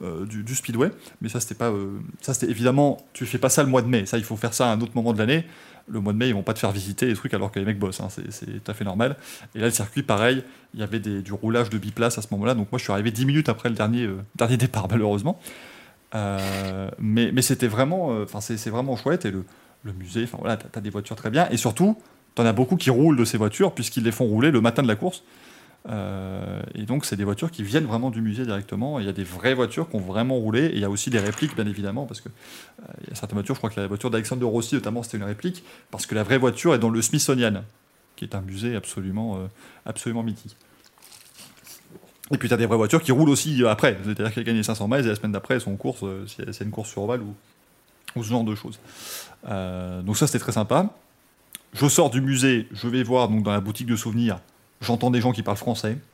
du, 0.02 0.44
du 0.44 0.56
speedway. 0.56 0.92
Mais 1.22 1.30
ça 1.30 1.40
c'était 1.40 1.56
pas, 1.56 1.72
ça 2.22 2.34
c'était 2.34 2.52
évidemment, 2.52 2.98
tu 3.14 3.26
fais 3.26 3.40
pas 3.40 3.50
ça 3.50 3.64
le 3.64 3.70
mois 3.70 3.82
de 3.82 3.88
mai. 3.88 4.06
Ça 4.06 4.18
il 4.18 4.24
faut 4.24 4.38
faire 4.38 4.54
ça 4.54 4.70
à 4.70 4.74
un 4.74 4.82
autre 4.82 4.94
moment 4.96 5.14
de 5.14 5.18
l'année. 5.18 5.46
Le 5.90 6.00
mois 6.00 6.14
de 6.14 6.18
mai 6.18 6.28
ils 6.28 6.34
vont 6.34 6.44
pas 6.44 6.54
te 6.54 6.60
faire 6.60 6.72
visiter 6.72 7.06
les 7.06 7.14
trucs 7.14 7.34
alors 7.34 7.52
que 7.52 7.60
les 7.60 7.66
mecs 7.66 7.80
bossent. 7.80 8.02
hein. 8.02 8.10
C'est, 8.10 8.64
tout 8.64 8.72
à 8.72 8.74
fait 8.74 8.84
normal. 8.84 9.16
Et 9.56 9.60
là 9.60 9.66
le 9.66 9.72
circuit 9.72 10.04
pareil, 10.04 10.44
il 10.74 10.80
y 10.80 10.84
avait 10.84 11.00
du 11.00 11.34
roulage 11.34 11.70
de 11.70 11.78
biplace 11.78 12.18
à 12.18 12.22
ce 12.22 12.28
moment-là. 12.32 12.54
Donc 12.56 12.72
moi 12.72 12.80
je 12.80 12.84
suis 12.84 12.94
arrivé 12.94 13.12
10 13.12 13.26
minutes 13.26 13.50
après 13.50 13.70
le 13.70 13.76
dernier, 13.76 14.04
euh, 14.04 14.48
départ 14.58 14.88
malheureusement. 14.90 15.40
Euh, 16.16 16.90
mais, 17.00 17.42
c'était 17.42 17.68
vraiment, 17.68 18.12
euh, 18.12 18.26
c'est, 18.40 18.70
vraiment 18.70 18.96
chouette 18.96 19.26
et 19.26 19.32
le, 19.32 19.44
musée, 19.94 20.24
enfin 20.24 20.40
t'as, 20.44 20.58
t'as 20.58 20.82
des 20.82 20.90
voitures 20.90 21.16
très 21.16 21.30
bien 21.30 21.48
et 21.50 21.56
surtout 21.56 21.98
t'en 22.36 22.46
as 22.46 22.52
beaucoup 22.52 22.76
qui 22.76 22.90
roulent 22.90 23.16
de 23.16 23.24
ces 23.24 23.38
voitures 23.38 23.74
puisqu'ils 23.74 24.04
les 24.04 24.12
font 24.12 24.26
rouler 24.26 24.52
le 24.52 24.62
matin 24.62 24.84
de 24.84 24.88
la 24.88 24.96
course. 24.96 25.24
Euh, 25.90 26.62
et 26.76 26.84
donc 26.84 27.06
c'est 27.06 27.16
des 27.16 27.24
voitures 27.24 27.50
qui 27.50 27.64
viennent 27.64 27.86
vraiment 27.86 28.10
du 28.10 28.22
musée 28.22 28.46
directement. 28.46 29.00
Il 29.00 29.06
y 29.06 29.10
a 29.10 29.14
des 29.14 29.24
vraies 29.24 29.54
voitures 29.54 29.90
qui 29.90 29.96
ont 29.96 30.02
vraiment 30.02 30.36
roulé 30.36 30.66
et 30.66 30.74
il 30.74 30.80
y 30.80 30.84
a 30.84 30.90
aussi 30.90 31.10
des 31.10 31.20
répliques 31.20 31.56
bien 31.56 31.66
évidemment 31.66 32.06
parce 32.06 32.20
que 32.20 32.30
euh, 32.30 32.94
il 33.04 33.10
y 33.10 33.12
a 33.12 33.16
certaines 33.16 33.38
voitures, 33.38 33.56
je 33.56 33.60
crois 33.60 33.70
que 33.70 33.80
la 33.80 33.88
voiture 33.88 34.10
d'Alexandre 34.10 34.46
Rossi 34.46 34.76
notamment 34.76 35.04
c'était 35.04 35.18
une 35.18 35.24
réplique 35.24 35.64
parce 35.92 36.06
que 36.06 36.16
la 36.16 36.24
vraie 36.24 36.38
voiture 36.38 36.74
est 36.74 36.80
dans 36.80 36.90
le 36.90 37.02
Smithsonian 37.02 37.64
qui 38.16 38.26
est 38.26 38.36
un 38.36 38.42
musée 38.42 38.76
absolument, 38.76 39.38
euh, 39.38 39.48
absolument 39.86 40.24
mythique. 40.24 40.58
Et 42.32 42.38
puis 42.38 42.50
tu 42.50 42.54
as 42.54 42.58
des 42.58 42.66
vraies 42.66 42.78
voitures 42.78 43.02
qui 43.02 43.14
roulent 43.14 43.30
aussi 43.30 43.64
après, 43.66 43.98
c'est-à-dire 44.04 44.34
qu'elles 44.34 44.44
gagnent 44.44 44.58
les 44.58 44.64
500 44.64 44.90
miles 44.90 45.06
et 45.06 45.10
la 45.10 45.16
semaine 45.16 45.32
d'après 45.32 45.54
elles 45.54 45.62
sont 45.62 45.72
en 45.72 45.78
course, 45.78 46.04
a 46.04 46.64
une 46.64 46.72
course 46.72 46.90
sur 46.90 47.04
Oval 47.04 47.22
ou, 47.22 47.34
ce 48.22 48.28
genre 48.28 48.44
de 48.44 48.56
choses. 48.56 48.80
Donc 49.46 50.18
ça 50.18 50.28
c'était 50.28 50.40
très 50.40 50.52
sympa. 50.52 50.90
Je 51.74 51.88
sors 51.88 52.10
du 52.10 52.20
musée, 52.20 52.68
je 52.72 52.88
vais 52.88 53.04
voir 53.04 53.30
donc 53.30 53.44
dans 53.44 53.52
la 53.52 53.62
boutique 53.62 53.88
de 53.88 53.96
souvenirs, 53.96 54.40
j'entends 54.82 55.12
des 55.12 55.22
gens 55.22 55.32
qui 55.32 55.44
parlent 55.44 55.58
français. 55.58 55.98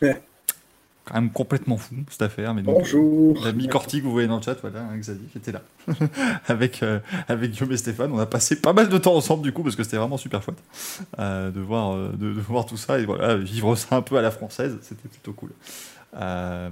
Quand 0.00 1.14
même 1.14 1.30
complètement 1.30 1.76
fou 1.76 1.96
cette 2.08 2.22
affaire, 2.22 2.54
mais 2.54 2.62
donc 2.62 2.78
Bonjour. 2.78 3.42
L'ami 3.44 3.66
Corti 3.66 3.98
que 3.98 4.04
vous 4.04 4.12
voyez 4.12 4.28
dans 4.28 4.36
le 4.36 4.42
chat, 4.42 4.56
voilà, 4.60 4.80
hein, 4.80 4.96
Xavier 4.96 5.26
qui 5.32 5.38
était 5.38 5.50
là. 5.50 5.62
avec, 6.46 6.82
euh, 6.82 7.00
avec 7.26 7.50
Guillaume 7.50 7.72
et 7.72 7.76
Stéphane. 7.76 8.12
On 8.12 8.18
a 8.18 8.26
passé 8.26 8.60
pas 8.60 8.72
mal 8.72 8.88
de 8.88 8.98
temps 8.98 9.16
ensemble 9.16 9.42
du 9.42 9.50
coup 9.50 9.64
parce 9.64 9.74
que 9.74 9.82
c'était 9.82 9.96
vraiment 9.96 10.18
super 10.18 10.42
chouette 10.42 10.62
euh, 11.18 11.50
de, 11.50 11.60
voir, 11.60 11.94
euh, 11.94 12.12
de, 12.12 12.32
de 12.32 12.40
voir 12.40 12.64
tout 12.64 12.76
ça 12.76 13.00
et 13.00 13.06
voilà, 13.06 13.34
vivre 13.36 13.74
ça 13.74 13.96
un 13.96 14.02
peu 14.02 14.18
à 14.18 14.22
la 14.22 14.30
française, 14.30 14.78
c'était 14.82 15.08
plutôt 15.08 15.32
cool. 15.32 15.50
Euh, 16.16 16.70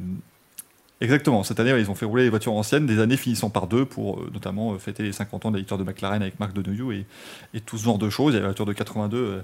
exactement, 1.00 1.42
cette 1.42 1.60
année 1.60 1.70
ils 1.78 1.90
ont 1.90 1.94
fait 1.94 2.06
rouler 2.06 2.24
les 2.24 2.30
voitures 2.30 2.52
anciennes, 2.52 2.86
des 2.86 3.00
années 3.00 3.16
finissant 3.16 3.50
par 3.50 3.66
deux 3.66 3.84
pour 3.84 4.20
euh, 4.20 4.30
notamment 4.32 4.72
euh, 4.72 4.78
fêter 4.78 5.02
les 5.02 5.12
50 5.12 5.46
ans 5.46 5.50
de 5.50 5.56
la 5.56 5.60
victoire 5.60 5.78
de 5.78 5.84
McLaren 5.84 6.22
avec 6.22 6.38
Marc 6.40 6.52
Deneuillou 6.52 6.92
et, 6.92 7.06
et 7.54 7.60
tout 7.60 7.78
ce 7.78 7.84
genre 7.84 7.98
de 7.98 8.10
choses. 8.10 8.32
Il 8.32 8.36
y 8.36 8.38
avait 8.38 8.44
la 8.44 8.48
voiture 8.48 8.66
de 8.66 8.72
82 8.72 9.16
euh, 9.16 9.42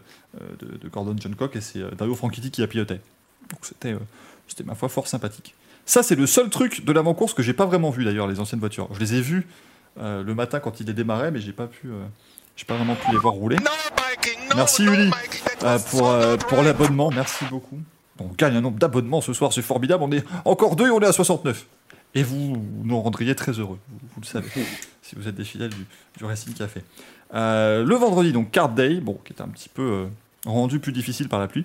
de, 0.59 0.79
de 0.79 0.89
Gordon 0.89 1.15
John 1.19 1.35
Cock 1.35 1.57
et 1.57 1.61
c'est 1.61 1.81
Dario 1.97 2.15
Franchitti 2.15 2.51
qui 2.51 2.61
la 2.61 2.67
pilotait. 2.67 3.01
Donc 3.51 3.61
c'était 3.63 3.95
c'était 4.49 4.65
ma 4.65 4.75
foi 4.75 4.89
fort 4.89 5.07
sympathique. 5.07 5.55
Ça, 5.87 6.03
c'est 6.03 6.17
le 6.17 6.27
seul 6.27 6.49
truc 6.51 6.85
de 6.85 6.93
l'avant-course 6.93 7.35
que 7.35 7.43
j'ai 7.43 7.53
pas 7.53 7.67
vraiment 7.67 7.91
vu 7.91 8.05
d'ailleurs, 8.05 8.27
les 8.27 8.41
anciennes 8.41 8.61
voitures. 8.61 8.89
Je 8.93 9.01
les 9.01 9.15
ai 9.15 9.21
vues 9.21 9.47
le 9.97 10.33
matin 10.33 10.61
quand 10.61 10.81
ils 10.81 10.87
les 10.87 10.93
démarraient, 10.93 11.31
mais 11.31 11.41
j'ai 11.41 11.53
pas 11.53 11.67
pu, 11.67 11.89
j'ai 12.57 12.65
pas 12.65 12.75
vraiment 12.75 12.95
pu 12.95 13.11
les 13.11 13.19
voir 13.19 13.35
rouler. 13.35 13.57
Merci 14.57 14.85
Uli 14.85 15.11
pour, 15.91 16.11
pour 16.49 16.63
l'abonnement, 16.63 17.11
merci 17.11 17.45
beaucoup. 17.51 17.79
On 18.21 18.29
gagne 18.29 18.57
un 18.57 18.61
nombre 18.61 18.79
d'abonnements 18.79 19.21
ce 19.21 19.33
soir, 19.33 19.53
c'est 19.53 19.63
formidable. 19.63 20.03
On 20.05 20.13
est 20.13 20.25
encore 20.45 20.77
deux 20.77 20.87
et 20.87 20.91
on 20.91 21.01
est 21.01 21.07
à 21.07 21.13
69. 21.13 21.67
Et 22.15 22.23
vous 22.23 22.57
nous 22.85 23.01
rendriez 23.01 23.35
très 23.35 23.53
heureux, 23.53 23.79
vous, 23.91 24.21
le 24.21 24.27
savez, 24.27 24.49
si 25.03 25.17
vous 25.17 25.27
êtes 25.27 25.35
des 25.35 25.45
fidèles 25.45 25.71
du, 25.71 25.85
du 26.17 26.25
Racing 26.25 26.55
Café. 26.55 26.83
Euh, 27.35 27.85
le 27.85 27.95
vendredi, 27.97 28.33
donc 28.33 28.53
Card 28.53 28.69
Day, 28.69 29.01
bon, 29.01 29.19
qui 29.25 29.33
est 29.33 29.43
un 29.43 29.49
petit 29.49 29.69
peu 29.69 29.83
euh, 29.83 30.07
rendu 30.47 30.79
plus 30.79 30.93
difficile 30.93 31.29
par 31.29 31.41
la 31.41 31.49
pluie. 31.49 31.65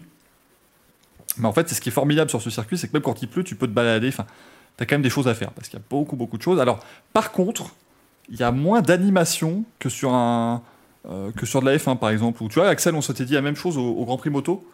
Mais 1.37 1.47
en 1.47 1.53
fait, 1.53 1.69
c'est 1.69 1.75
ce 1.75 1.81
qui 1.81 1.89
est 1.89 1.93
formidable 1.93 2.31
sur 2.31 2.41
ce 2.41 2.49
circuit, 2.49 2.79
c'est 2.79 2.87
que 2.87 2.93
même 2.93 3.03
quand 3.03 3.21
il 3.21 3.27
pleut, 3.27 3.43
tu 3.43 3.55
peux 3.55 3.67
te 3.67 3.71
balader. 3.71 4.07
Enfin, 4.07 4.25
t'as 4.77 4.85
quand 4.85 4.95
même 4.95 5.03
des 5.03 5.11
choses 5.11 5.27
à 5.27 5.35
faire 5.35 5.51
parce 5.51 5.69
qu'il 5.69 5.77
y 5.77 5.81
a 5.81 5.85
beaucoup, 5.87 6.15
beaucoup 6.15 6.37
de 6.37 6.41
choses. 6.41 6.59
Alors, 6.59 6.79
par 7.13 7.31
contre, 7.31 7.75
il 8.29 8.39
y 8.39 8.43
a 8.43 8.51
moins 8.51 8.81
d'animation 8.81 9.63
que 9.77 9.89
sur 9.89 10.13
un 10.13 10.63
euh, 11.07 11.31
que 11.31 11.45
sur 11.45 11.61
de 11.61 11.65
la 11.65 11.77
F1 11.77 11.97
par 11.97 12.09
exemple. 12.09 12.43
Où 12.43 12.49
tu 12.49 12.55
vois, 12.55 12.67
Axel, 12.67 12.95
on 12.95 13.01
s'était 13.01 13.25
dit 13.25 13.33
la 13.33 13.41
même 13.41 13.55
chose 13.55 13.77
au, 13.77 13.87
au 13.87 14.05
Grand 14.05 14.17
Prix 14.17 14.29
moto, 14.29 14.67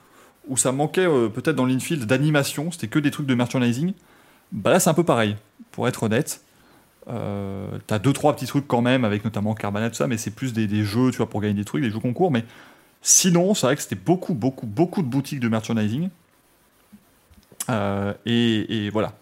où 0.47 0.57
ça 0.57 0.72
manquait 0.72 1.07
euh, 1.07 1.30
peut-être 1.30 1.55
dans 1.55 1.65
l'infield 1.65 2.05
d'animation. 2.05 2.72
C'était 2.72 2.88
que 2.88 2.99
des 2.99 3.11
trucs 3.11 3.27
de 3.27 3.35
merchandising. 3.35 3.93
Bah 4.51 4.72
là, 4.72 4.80
c'est 4.80 4.89
un 4.89 4.93
peu 4.93 5.03
pareil, 5.03 5.35
pour 5.72 5.88
être 5.88 6.03
honnête. 6.03 6.41
Euh, 7.07 7.67
t'as 7.85 7.99
deux 7.99 8.13
trois 8.13 8.35
petits 8.35 8.47
trucs 8.47 8.67
quand 8.67 8.81
même 8.81 9.05
avec 9.05 9.23
notamment 9.23 9.53
Carbana 9.53 9.91
tout 9.91 9.95
ça 9.95 10.07
mais 10.07 10.17
c'est 10.17 10.31
plus 10.31 10.53
des, 10.53 10.84
jeux 10.84 11.11
tu 11.11 11.17
vois 11.17 11.30
pour 11.30 11.39
gagner 11.39 11.53
des 11.53 11.63
trucs 11.63 11.84
des 11.84 11.91
jeux 11.91 11.99
concours 11.99 12.31
mais 12.31 12.43
sinon 13.03 13.53
c'est 13.53 13.67
vrai 13.67 13.76
que 13.76 13.84
c'était 13.84 13.93
beaucoup 13.93 14.34
beaucoup 14.34 14.65
beaucoup 14.65 15.03
de 15.03 15.07
boutiques 15.07 15.39
de 15.39 15.47
merchandising 15.47 16.09
euh, 17.69 18.13
et, 18.26 18.89
voilà. 18.89 19.13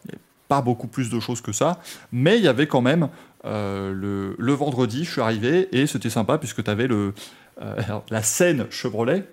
Pas 0.48 0.62
beaucoup 0.62 0.88
plus 0.88 1.10
de 1.10 1.20
choses 1.20 1.42
que 1.42 1.52
ça, 1.52 1.80
mais 2.12 2.38
il 2.38 2.44
y 2.44 2.48
avait 2.48 2.68
quand 2.68 2.82
même 2.82 3.10
le, 3.44 4.54
vendredi, 4.54 5.04
je 5.04 5.12
suis 5.12 5.22
arrivé 5.22 5.68
et 5.72 5.88
c'était 5.88 6.10
sympa 6.10 6.38
puisque 6.38 6.64
tu 6.64 6.70
avais 6.70 6.88
le, 6.88 7.14
la 8.10 8.24
scène 8.24 8.68
Chevrolet. 8.70 9.26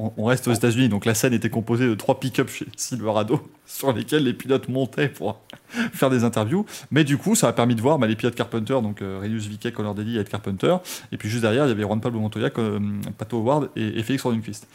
On, 0.00 0.12
on 0.16 0.24
reste 0.26 0.46
aux 0.46 0.52
États-Unis, 0.52 0.88
donc 0.88 1.04
la 1.04 1.14
scène 1.14 1.32
était 1.34 1.50
composée 1.50 1.88
de 1.88 1.94
trois 1.96 2.20
pick-up 2.20 2.48
chez 2.48 2.66
Silverado 2.76 3.40
sur 3.66 3.92
lesquels 3.92 4.22
les 4.22 4.32
pilotes 4.32 4.68
montaient 4.68 5.08
pour 5.08 5.40
faire 5.92 6.08
des 6.08 6.22
interviews. 6.22 6.64
Mais 6.92 7.02
du 7.02 7.18
coup, 7.18 7.34
ça 7.34 7.48
a 7.48 7.52
permis 7.52 7.74
de 7.74 7.80
voir 7.82 7.98
bah, 7.98 8.06
les 8.06 8.14
pilotes 8.14 8.36
Carpenter, 8.36 8.74
donc 8.80 9.02
euh, 9.02 9.18
Renus 9.20 9.46
Viquet, 9.46 9.72
Connor 9.72 9.94
Daly 9.96 10.16
et 10.16 10.20
Ed 10.20 10.28
Carpenter. 10.28 10.76
Et 11.10 11.16
puis 11.16 11.28
juste 11.28 11.42
derrière, 11.42 11.64
il 11.66 11.68
y 11.68 11.72
avait 11.72 11.82
Juan 11.82 12.00
Pablo 12.00 12.20
Montoya, 12.20 12.50
comme, 12.50 13.00
Pato 13.18 13.38
Howard 13.38 13.70
et, 13.76 13.98
et 13.98 14.02
Félix 14.04 14.22
Rodenquist. 14.22 14.68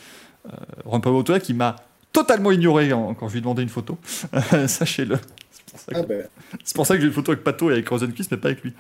Euh, 0.46 0.52
Juan 0.86 1.00
Pablo 1.02 1.20
Montoya 1.20 1.40
qui 1.40 1.54
m'a 1.54 1.78
totalement 2.12 2.52
ignoré 2.52 2.92
en- 2.94 3.14
quand 3.14 3.28
je 3.30 3.34
lui 3.34 3.40
ai 3.40 3.42
demandé 3.42 3.64
une 3.64 3.70
photo. 3.70 3.98
Sachez-le. 4.68 5.18
C'est 5.66 5.72
pour, 5.72 5.80
ça 5.80 5.94
que- 5.94 6.00
Ah 6.00 6.04
ben, 6.06 6.28
pour 6.76 6.86
ça 6.86 6.96
que 6.96 7.02
j'ai 7.02 7.08
une 7.08 7.14
photo 7.14 7.32
avec 7.32 7.44
Pato 7.46 7.70
et 7.70 7.74
avec 7.74 7.88
Rosenquist, 7.88 8.30
mais 8.30 8.38
pas 8.38 8.50
avec 8.50 8.62
lui. 8.62 8.74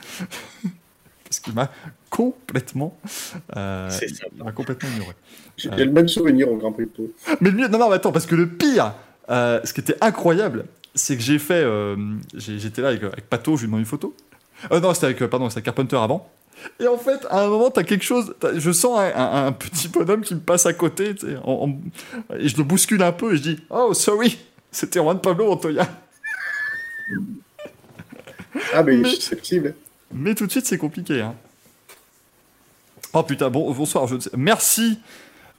Parce 1.34 1.39
qu'il 1.39 1.53
m'a 1.55 1.72
complètement, 2.11 2.95
euh, 3.57 3.89
complètement 4.55 4.88
ignoré. 4.95 5.14
j'ai 5.57 5.72
j'ai 5.76 5.85
le 5.85 5.91
même 5.91 6.07
souvenir 6.07 6.47
au 6.51 6.57
Grand 6.57 6.72
Prix 6.72 6.85
de 6.85 6.89
Pau. 6.91 7.11
Mais 7.41 7.49
le 7.49 7.57
mieux, 7.57 7.68
non, 7.69 7.80
non, 7.80 7.89
mais 7.89 7.95
attends, 7.95 8.11
parce 8.11 8.27
que 8.27 8.35
le 8.35 8.47
pire, 8.49 8.93
euh, 9.31 9.60
ce 9.64 9.73
qui 9.73 9.80
était 9.81 9.97
incroyable, 9.99 10.65
c'est 10.93 11.18
que 11.18 11.23
j'ai 11.23 11.39
fait, 11.39 11.55
euh, 11.64 11.95
j'étais 12.35 12.84
là 12.84 12.89
avec, 12.89 13.01
avec 13.01 13.27
Pato, 13.31 13.55
je 13.55 13.61
lui 13.61 13.64
ai 13.64 13.68
demandé 13.68 13.81
une 13.81 13.88
photo. 13.88 14.15
Euh, 14.72 14.80
non, 14.80 14.93
c'était 14.93 15.07
avec, 15.07 15.23
euh, 15.23 15.27
pardon, 15.27 15.49
c'était 15.49 15.64
Carpenter 15.64 15.95
avant. 15.97 16.30
Et 16.80 16.85
en 16.88 16.99
fait, 16.99 17.26
à 17.31 17.41
un 17.45 17.47
moment, 17.47 17.72
t'as 17.72 17.81
quelque 17.81 18.05
chose, 18.05 18.35
je 18.55 18.72
sens 18.72 18.99
un, 18.99 19.11
un- 19.19 19.45
un 19.47 19.51
petit 19.53 19.88
bonhomme 19.88 20.22
qui 20.22 20.35
me 20.35 20.39
passe 20.39 20.68
à 20.68 20.73
côté, 20.73 21.15
et 22.38 22.47
je 22.47 22.57
le 22.57 22.64
bouscule 22.64 23.01
un 23.01 23.11
peu 23.11 23.34
et 23.34 23.38
je 23.38 23.41
dis, 23.41 23.60
oh, 23.72 23.95
sorry, 23.95 24.38
c'était 24.72 24.99
Juan 24.99 25.19
Pablo 25.19 25.47
Montoya. 25.47 25.88
Ah 28.76 28.84
il 28.88 28.99
Mais- 28.99 29.10
est 29.10 29.15
susceptible. 29.15 29.73
Mais 30.14 30.35
tout 30.35 30.45
de 30.45 30.52
suite, 30.52 30.65
c'est 30.65 30.77
compliqué. 30.77 31.22
Hein. 31.22 31.35
Oh 33.14 33.23
putain, 33.23 33.49
bon, 33.49 33.72
bonsoir. 33.72 34.07
Je... 34.07 34.15
Merci. 34.35 34.99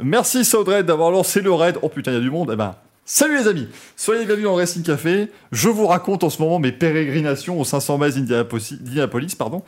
Merci 0.01 0.45
Saudred 0.45 0.85
d'avoir 0.85 1.11
lancé 1.11 1.41
le 1.41 1.53
raid. 1.53 1.79
Oh 1.83 1.89
putain, 1.89 2.11
il 2.11 2.15
y 2.15 2.19
a 2.19 2.21
du 2.21 2.31
monde. 2.31 2.51
Eh 2.53 2.57
ben, 2.57 2.75
salut 3.05 3.37
les 3.39 3.47
amis. 3.47 3.69
Soyez 3.97 4.25
bienvenus 4.25 4.47
dans 4.47 4.57
Racing 4.57 4.83
Café. 4.83 5.31
Je 5.53 5.69
vous 5.69 5.87
raconte 5.87 6.25
en 6.25 6.31
ce 6.31 6.43
moment 6.43 6.59
mes 6.59 6.73
pérégrinations 6.73 7.61
aux 7.61 7.65
500 7.65 7.99
miles 7.99 8.27
d'Indianapolis. 8.27 9.37
pardon. 9.37 9.63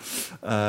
Euh, 0.45 0.69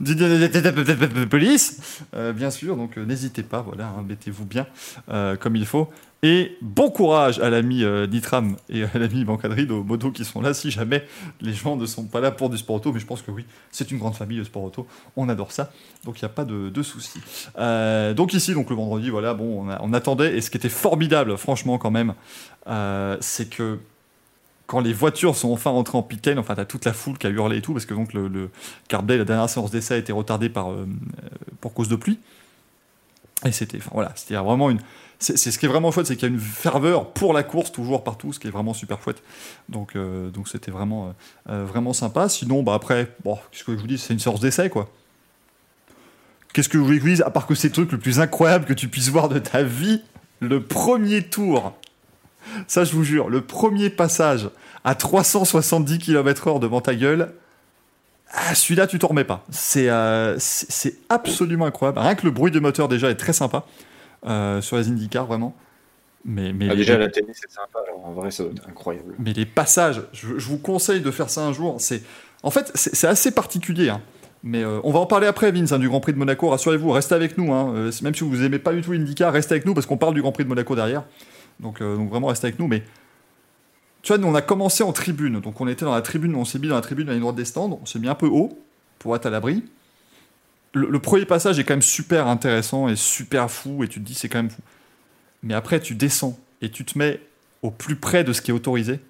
d'Indianapolis, 0.00 1.78
euh, 2.14 2.32
bien 2.32 2.50
sûr. 2.50 2.76
Donc 2.76 2.96
euh, 2.96 3.04
n'hésitez 3.04 3.42
pas, 3.42 3.62
voilà, 3.62 3.86
hein, 3.86 4.04
mettez-vous 4.06 4.44
bien 4.44 4.66
euh, 5.10 5.34
comme 5.36 5.56
il 5.56 5.66
faut. 5.66 5.90
Et 6.24 6.56
bon 6.62 6.90
courage 6.90 7.38
à 7.38 7.48
l'ami 7.48 7.84
euh, 7.84 8.08
Nitram 8.08 8.56
et 8.68 8.82
à 8.82 8.98
l'ami 8.98 9.24
Bancadrid 9.24 9.70
aux 9.70 9.84
motos 9.84 10.10
qui 10.10 10.24
sont 10.24 10.40
là 10.40 10.52
si 10.52 10.72
jamais 10.72 11.04
les 11.40 11.52
gens 11.52 11.76
ne 11.76 11.86
sont 11.86 12.06
pas 12.06 12.18
là 12.18 12.32
pour 12.32 12.50
du 12.50 12.58
sport 12.58 12.76
auto. 12.76 12.92
Mais 12.92 12.98
je 12.98 13.06
pense 13.06 13.22
que 13.22 13.30
oui, 13.30 13.44
c'est 13.70 13.92
une 13.92 13.98
grande 13.98 14.16
famille 14.16 14.38
le 14.38 14.44
sport 14.44 14.64
auto. 14.64 14.88
On 15.16 15.28
adore 15.28 15.52
ça. 15.52 15.70
Donc 16.04 16.20
il 16.20 16.24
n'y 16.24 16.26
a 16.26 16.32
pas 16.32 16.44
de, 16.44 16.70
de 16.70 16.82
soucis. 16.82 17.20
Euh, 17.58 18.14
donc 18.14 18.32
ici, 18.32 18.52
donc 18.52 18.68
le 18.68 18.74
vendredi, 18.74 19.10
voilà, 19.10 19.32
bon, 19.32 19.68
on, 19.80 19.92
attendait. 19.92 20.36
Et 20.36 20.40
ce 20.40 20.50
qui 20.50 20.56
était 20.56 20.68
formidable, 20.68 21.36
franchement, 21.36 21.78
quand 21.78 21.92
même, 21.92 22.14
euh, 22.66 23.16
c'est 23.20 23.48
que 23.48 23.78
quand 24.66 24.80
les 24.80 24.92
voitures 24.92 25.36
sont 25.36 25.52
enfin 25.52 25.70
rentrées 25.70 25.98
en 25.98 26.02
pit 26.02 26.28
enfin, 26.36 26.56
t'as 26.56 26.64
toute 26.64 26.84
la 26.84 26.92
foule 26.92 27.16
qui 27.16 27.28
a 27.28 27.30
hurlé 27.30 27.58
et 27.58 27.62
tout, 27.62 27.72
parce 27.72 27.86
que 27.86 27.94
donc 27.94 28.12
le, 28.12 28.26
le 28.26 28.50
la 28.90 29.02
dernière 29.02 29.48
séance 29.48 29.70
d'essai 29.70 29.94
a 29.94 29.96
été 29.98 30.12
retardée 30.12 30.48
par, 30.48 30.72
pour 31.60 31.74
cause 31.74 31.88
de 31.88 31.96
pluie. 31.96 32.18
Et 33.46 33.52
c'était, 33.52 33.78
enfin 33.78 33.90
voilà, 33.94 34.12
c'était 34.16 34.34
vraiment 34.34 34.68
une. 34.68 34.80
C'est 35.20 35.36
ce 35.36 35.58
qui 35.58 35.66
est 35.66 35.68
vraiment 35.68 35.90
chouette, 35.90 36.06
c'est 36.06 36.14
qu'il 36.14 36.28
y 36.28 36.30
a 36.30 36.34
une 36.34 36.40
ferveur 36.40 37.10
pour 37.10 37.32
la 37.32 37.42
course 37.42 37.72
toujours 37.72 38.04
partout, 38.04 38.32
ce 38.32 38.38
qui 38.38 38.46
est 38.46 38.52
vraiment 38.52 38.72
super 38.72 39.02
chouette. 39.02 39.20
Donc, 39.68 39.96
euh, 39.96 40.30
donc 40.30 40.48
c'était 40.48 40.70
vraiment, 40.70 41.08
euh, 41.08 41.10
euh, 41.52 41.64
vraiment 41.64 41.92
sympa. 41.92 42.28
Sinon, 42.28 42.62
bah 42.62 42.74
après, 42.74 43.12
bon, 43.24 43.36
qu'est-ce 43.50 43.64
que 43.64 43.74
je 43.74 43.80
vous 43.80 43.88
dis, 43.88 43.98
c'est 43.98 44.12
une 44.12 44.20
séance 44.20 44.38
d'essai 44.38 44.70
quoi. 44.70 44.88
Qu'est-ce 46.52 46.68
que 46.68 46.78
je 46.78 46.84
vous 46.84 46.98
dise, 46.98 47.20
à 47.22 47.30
part 47.30 47.48
que 47.48 47.56
c'est 47.56 47.68
le 47.68 47.74
truc 47.74 47.90
le 47.90 47.98
plus 47.98 48.20
incroyable 48.20 48.64
que 48.64 48.72
tu 48.72 48.88
puisses 48.88 49.08
voir 49.08 49.28
de 49.28 49.40
ta 49.40 49.64
vie, 49.64 50.02
le 50.38 50.62
premier 50.62 51.22
tour. 51.22 51.74
Ça, 52.68 52.84
je 52.84 52.92
vous 52.92 53.04
jure, 53.04 53.28
le 53.28 53.40
premier 53.40 53.90
passage 53.90 54.48
à 54.84 54.94
370 54.94 55.98
km/h 55.98 56.60
devant 56.60 56.80
ta 56.80 56.94
gueule, 56.94 57.34
ah, 58.30 58.54
celui-là, 58.54 58.86
tu 58.86 58.98
t'en 58.98 59.08
remets 59.08 59.24
pas. 59.24 59.44
C'est 59.50 59.88
absolument 61.08 61.66
incroyable. 61.66 61.98
Rien 61.98 62.14
que 62.14 62.24
le 62.24 62.30
bruit 62.30 62.52
de 62.52 62.60
moteur, 62.60 62.88
déjà, 62.88 63.10
est 63.10 63.16
très 63.16 63.32
sympa 63.32 63.66
euh, 64.26 64.60
sur 64.60 64.76
les 64.76 64.88
IndyCar, 64.88 65.26
vraiment. 65.26 65.54
Mais, 66.24 66.52
mais, 66.52 66.66
Ah, 66.68 66.74
les, 66.74 66.78
déjà, 66.78 66.98
la 66.98 67.08
télé, 67.08 67.28
c'est 67.32 67.50
sympa. 67.50 67.78
alors, 67.86 68.04
en 68.04 68.12
vrai, 68.12 68.28
être 68.28 68.68
incroyable. 68.68 69.14
mais 69.18 69.32
les 69.32 69.46
passages, 69.46 70.02
je, 70.12 70.38
je 70.38 70.48
vous 70.48 70.58
conseille 70.58 71.00
de 71.00 71.10
faire 71.10 71.30
ça 71.30 71.42
un 71.46 71.52
jour. 71.52 71.76
C'est 71.80 72.02
En 72.42 72.50
fait, 72.50 72.70
c'est 72.74 72.94
c'est 72.94 73.06
assez 73.06 73.30
particulier. 73.30 73.88
hein. 73.88 74.00
Mais 74.42 74.62
euh, 74.62 74.80
on 74.84 74.92
va 74.92 74.98
en 75.00 75.06
parler 75.06 75.26
après, 75.26 75.50
Vince, 75.52 75.72
hein, 75.72 75.78
du 75.78 75.88
Grand 75.88 76.00
Prix 76.00 76.12
de 76.12 76.18
Monaco. 76.18 76.48
Rassurez-vous, 76.48 76.90
restez 76.90 77.14
avec 77.14 77.38
nous. 77.38 77.52
hein. 77.52 77.72
Euh, 77.74 77.92
même 78.02 78.14
si 78.14 78.24
vous 78.24 78.42
aimez 78.44 78.58
pas 78.58 78.72
du 78.72 78.82
tout 78.82 78.92
IndyCar, 78.92 79.32
restez 79.32 79.54
avec 79.54 79.64
nous 79.66 79.74
parce 79.74 79.86
qu'on 79.86 79.96
parle 79.96 80.14
du 80.14 80.20
Grand 80.22 80.32
Prix 80.32 80.44
de 80.44 80.48
Monaco 80.48 80.74
derrière. 80.76 81.04
Donc, 81.60 81.80
euh, 81.80 81.96
donc 81.96 82.10
vraiment, 82.10 82.26
restez 82.28 82.46
avec 82.48 82.58
nous. 82.58 82.68
Mais 82.68 82.82
tu 84.02 84.08
vois, 84.12 84.18
nous, 84.18 84.28
on 84.28 84.34
a 84.34 84.42
commencé 84.42 84.84
en 84.84 84.92
tribune. 84.92 85.40
Donc, 85.40 85.60
on 85.60 85.66
était 85.68 85.84
dans 85.84 85.94
la 85.94 86.02
tribune, 86.02 86.34
on 86.36 86.44
s'est 86.44 86.58
mis 86.58 86.68
dans 86.68 86.76
la 86.76 86.80
tribune 86.82 87.08
à 87.08 87.12
la 87.14 87.18
droite 87.18 87.34
des 87.36 87.44
stands. 87.44 87.78
On 87.82 87.86
s'est 87.86 87.98
mis 87.98 88.08
un 88.08 88.14
peu 88.14 88.26
haut 88.26 88.58
pour 88.98 89.16
être 89.16 89.26
à 89.26 89.30
l'abri. 89.30 89.64
Le, 90.74 90.98
premier 90.98 91.24
passage 91.24 91.58
est 91.58 91.64
quand 91.64 91.74
même 91.74 91.82
super 91.82 92.26
intéressant 92.26 92.88
et 92.88 92.96
super 92.96 93.50
fou. 93.50 93.84
Et 93.84 93.88
tu 93.88 94.00
te 94.00 94.04
dis, 94.04 94.14
c'est 94.14 94.28
quand 94.28 94.38
même 94.38 94.50
fou. 94.50 94.62
Mais 95.42 95.54
après, 95.54 95.80
tu 95.80 95.94
descends 95.94 96.38
et 96.60 96.70
tu 96.70 96.84
te 96.84 96.98
mets 96.98 97.20
au 97.62 97.70
plus 97.70 97.96
près 97.96 98.24
de 98.24 98.32
ce 98.32 98.40
qui 98.40 98.50
est 98.50 98.54
autorisé. 98.54 99.00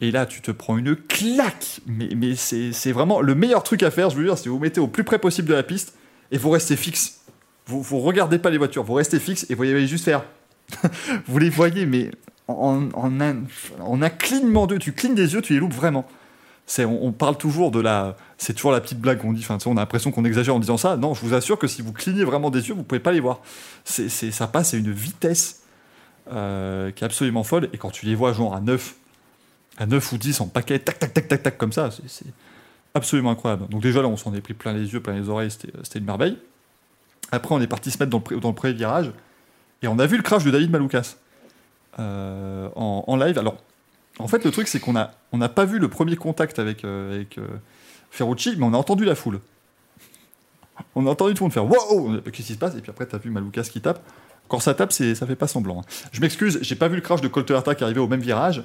Et 0.00 0.10
là, 0.10 0.26
tu 0.26 0.40
te 0.40 0.50
prends 0.50 0.78
une 0.78 0.94
claque. 0.94 1.80
Mais, 1.86 2.08
mais 2.16 2.36
c'est 2.36 2.92
vraiment 2.92 3.20
le 3.20 3.34
meilleur 3.34 3.62
truc 3.62 3.82
à 3.82 3.90
faire, 3.90 4.10
je 4.10 4.16
veux 4.16 4.24
dire, 4.24 4.38
c'est 4.38 4.48
vous 4.48 4.58
mettez 4.58 4.80
au 4.80 4.86
plus 4.86 5.04
près 5.04 5.18
possible 5.18 5.48
de 5.48 5.54
la 5.54 5.62
piste 5.62 5.94
et 6.30 6.38
vous 6.38 6.50
restez 6.50 6.76
fixe. 6.76 7.20
Vous, 7.66 7.82
vous 7.82 7.98
regardez 7.98 8.38
pas 8.38 8.50
les 8.50 8.58
voitures, 8.58 8.84
vous 8.84 8.94
restez 8.94 9.18
fixe 9.18 9.44
et 9.50 9.54
vous 9.54 9.58
voyez 9.58 9.86
juste 9.86 10.04
faire. 10.04 10.24
vous 11.26 11.38
les 11.38 11.50
voyez, 11.50 11.84
mais 11.84 12.10
en, 12.46 12.88
en 12.94 13.20
un, 13.20 13.36
en 13.80 14.00
un 14.02 14.10
clignement 14.10 14.66
tu 14.66 14.92
clignes 14.92 15.14
des 15.14 15.34
yeux, 15.34 15.42
tu 15.42 15.54
les 15.54 15.58
loupes 15.58 15.74
vraiment. 15.74 16.06
On, 16.78 16.84
on 17.02 17.12
parle 17.12 17.36
toujours 17.36 17.70
de 17.70 17.80
la. 17.80 18.16
C'est 18.38 18.54
toujours 18.54 18.70
la 18.70 18.80
petite 18.80 19.00
blague 19.00 19.20
qu'on 19.20 19.32
dit. 19.32 19.44
Enfin, 19.48 19.58
on 19.66 19.76
a 19.76 19.80
l'impression 19.80 20.12
qu'on 20.12 20.24
exagère 20.24 20.54
en 20.54 20.60
disant 20.60 20.76
ça. 20.76 20.96
Non, 20.96 21.12
je 21.12 21.20
vous 21.22 21.34
assure 21.34 21.58
que 21.58 21.66
si 21.66 21.82
vous 21.82 21.92
clignez 21.92 22.24
vraiment 22.24 22.50
des 22.50 22.68
yeux, 22.68 22.74
vous 22.74 22.84
pouvez 22.84 23.00
pas 23.00 23.10
les 23.10 23.20
voir. 23.20 23.40
C'est, 23.84 24.08
c'est- 24.08 24.30
ça 24.30 24.46
passe 24.46 24.74
à 24.74 24.76
une 24.76 24.92
vitesse 24.92 25.62
euh, 26.32 26.92
qui 26.92 27.02
est 27.02 27.06
absolument 27.06 27.42
folle. 27.42 27.68
Et 27.72 27.78
quand 27.78 27.90
tu 27.90 28.06
les 28.06 28.14
vois, 28.14 28.32
genre 28.32 28.54
à 28.54 28.60
9, 28.60 28.94
à 29.78 29.86
9 29.86 30.12
ou 30.12 30.18
10 30.18 30.40
en 30.40 30.46
paquet, 30.46 30.78
tac, 30.78 30.98
tac, 31.00 31.12
tac, 31.12 31.26
tac, 31.26 31.42
tac, 31.42 31.58
comme 31.58 31.72
ça, 31.72 31.90
c'est, 32.06 32.26
absolument 32.94 33.32
incroyable. 33.32 33.66
Donc, 33.68 33.82
déjà 33.82 34.02
là, 34.02 34.08
on 34.08 34.16
s'en 34.16 34.32
est 34.34 34.40
pris 34.40 34.54
plein 34.54 34.72
les 34.72 34.92
yeux, 34.92 35.00
plein 35.00 35.14
les 35.14 35.28
oreilles, 35.28 35.50
c'était, 35.50 35.72
c'était 35.82 35.98
une 35.98 36.04
merveille. 36.04 36.38
Après, 37.32 37.54
on 37.54 37.60
est 37.60 37.66
parti 37.66 37.90
se 37.90 37.98
mettre 37.98 38.10
dans 38.10 38.22
le, 38.30 38.36
le 38.36 38.52
pré-virage. 38.54 39.12
Et 39.82 39.88
on 39.88 39.98
a 39.98 40.06
vu 40.06 40.16
le 40.16 40.22
crash 40.22 40.44
de 40.44 40.50
David 40.50 40.70
Maloukas 40.70 41.16
euh, 41.98 42.68
en, 42.76 43.16
live. 43.16 43.38
Alors, 43.38 43.56
en 44.18 44.28
fait, 44.28 44.44
le 44.44 44.50
truc, 44.50 44.68
c'est 44.68 44.80
qu'on 44.80 44.92
n'a 44.92 45.12
on 45.32 45.38
n'a 45.38 45.48
pas 45.48 45.64
vu 45.64 45.78
le 45.78 45.88
premier 45.88 46.16
contact 46.16 46.58
avec, 46.58 46.84
avec 46.84 47.38
euh, 47.38 47.46
Ferrucci, 48.10 48.54
mais 48.56 48.64
on 48.64 48.74
a 48.74 48.76
entendu 48.76 49.04
la 49.04 49.14
foule. 49.14 49.40
On 50.94 51.06
a 51.06 51.10
entendu 51.10 51.34
tout 51.34 51.42
le 51.44 51.46
monde 51.46 51.52
faire 51.52 51.66
Wow 51.66 52.20
Qu'est-ce 52.22 52.46
qui 52.46 52.52
se 52.54 52.58
passe? 52.58 52.74
Et 52.76 52.80
puis 52.80 52.90
après, 52.90 53.06
tu 53.06 53.14
as 53.14 53.18
vu 53.18 53.30
Maloukas 53.30 53.64
qui 53.64 53.80
tape. 53.80 54.00
Quand 54.48 54.60
ça 54.60 54.74
tape, 54.74 54.92
ça 54.92 55.26
fait 55.26 55.36
pas 55.36 55.46
semblant. 55.46 55.80
hein. 55.80 55.84
Je 56.12 56.20
m'excuse, 56.20 56.58
j'ai 56.62 56.74
pas 56.74 56.88
vu 56.88 56.96
le 56.96 57.02
crash 57.02 57.20
de 57.20 57.28
Colt 57.28 57.50
Herta 57.50 57.74
qui 57.74 57.84
arrivait 57.84 58.00
au 58.00 58.08
même 58.08 58.20
virage, 58.20 58.64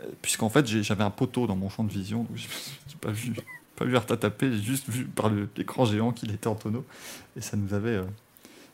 euh, 0.00 0.06
puisqu'en 0.22 0.48
fait, 0.48 0.66
j'avais 0.66 1.04
un 1.04 1.10
poteau 1.10 1.46
dans 1.46 1.56
mon 1.56 1.68
champ 1.68 1.84
de 1.84 1.92
vision, 1.92 2.22
donc 2.22 2.36
j'ai 2.36 2.48
pas 3.02 3.10
vu, 3.10 3.34
pas 3.76 3.84
vu 3.84 3.94
Herta 3.94 4.16
taper, 4.16 4.50
j'ai 4.52 4.62
juste 4.62 4.88
vu 4.88 5.04
par 5.04 5.30
l'écran 5.56 5.84
géant 5.84 6.12
qu'il 6.12 6.32
était 6.32 6.46
en 6.46 6.54
tonneau, 6.54 6.86
et 7.36 7.42
ça 7.42 7.58
nous 7.58 7.74
avait, 7.74 7.96
euh, 7.96 8.04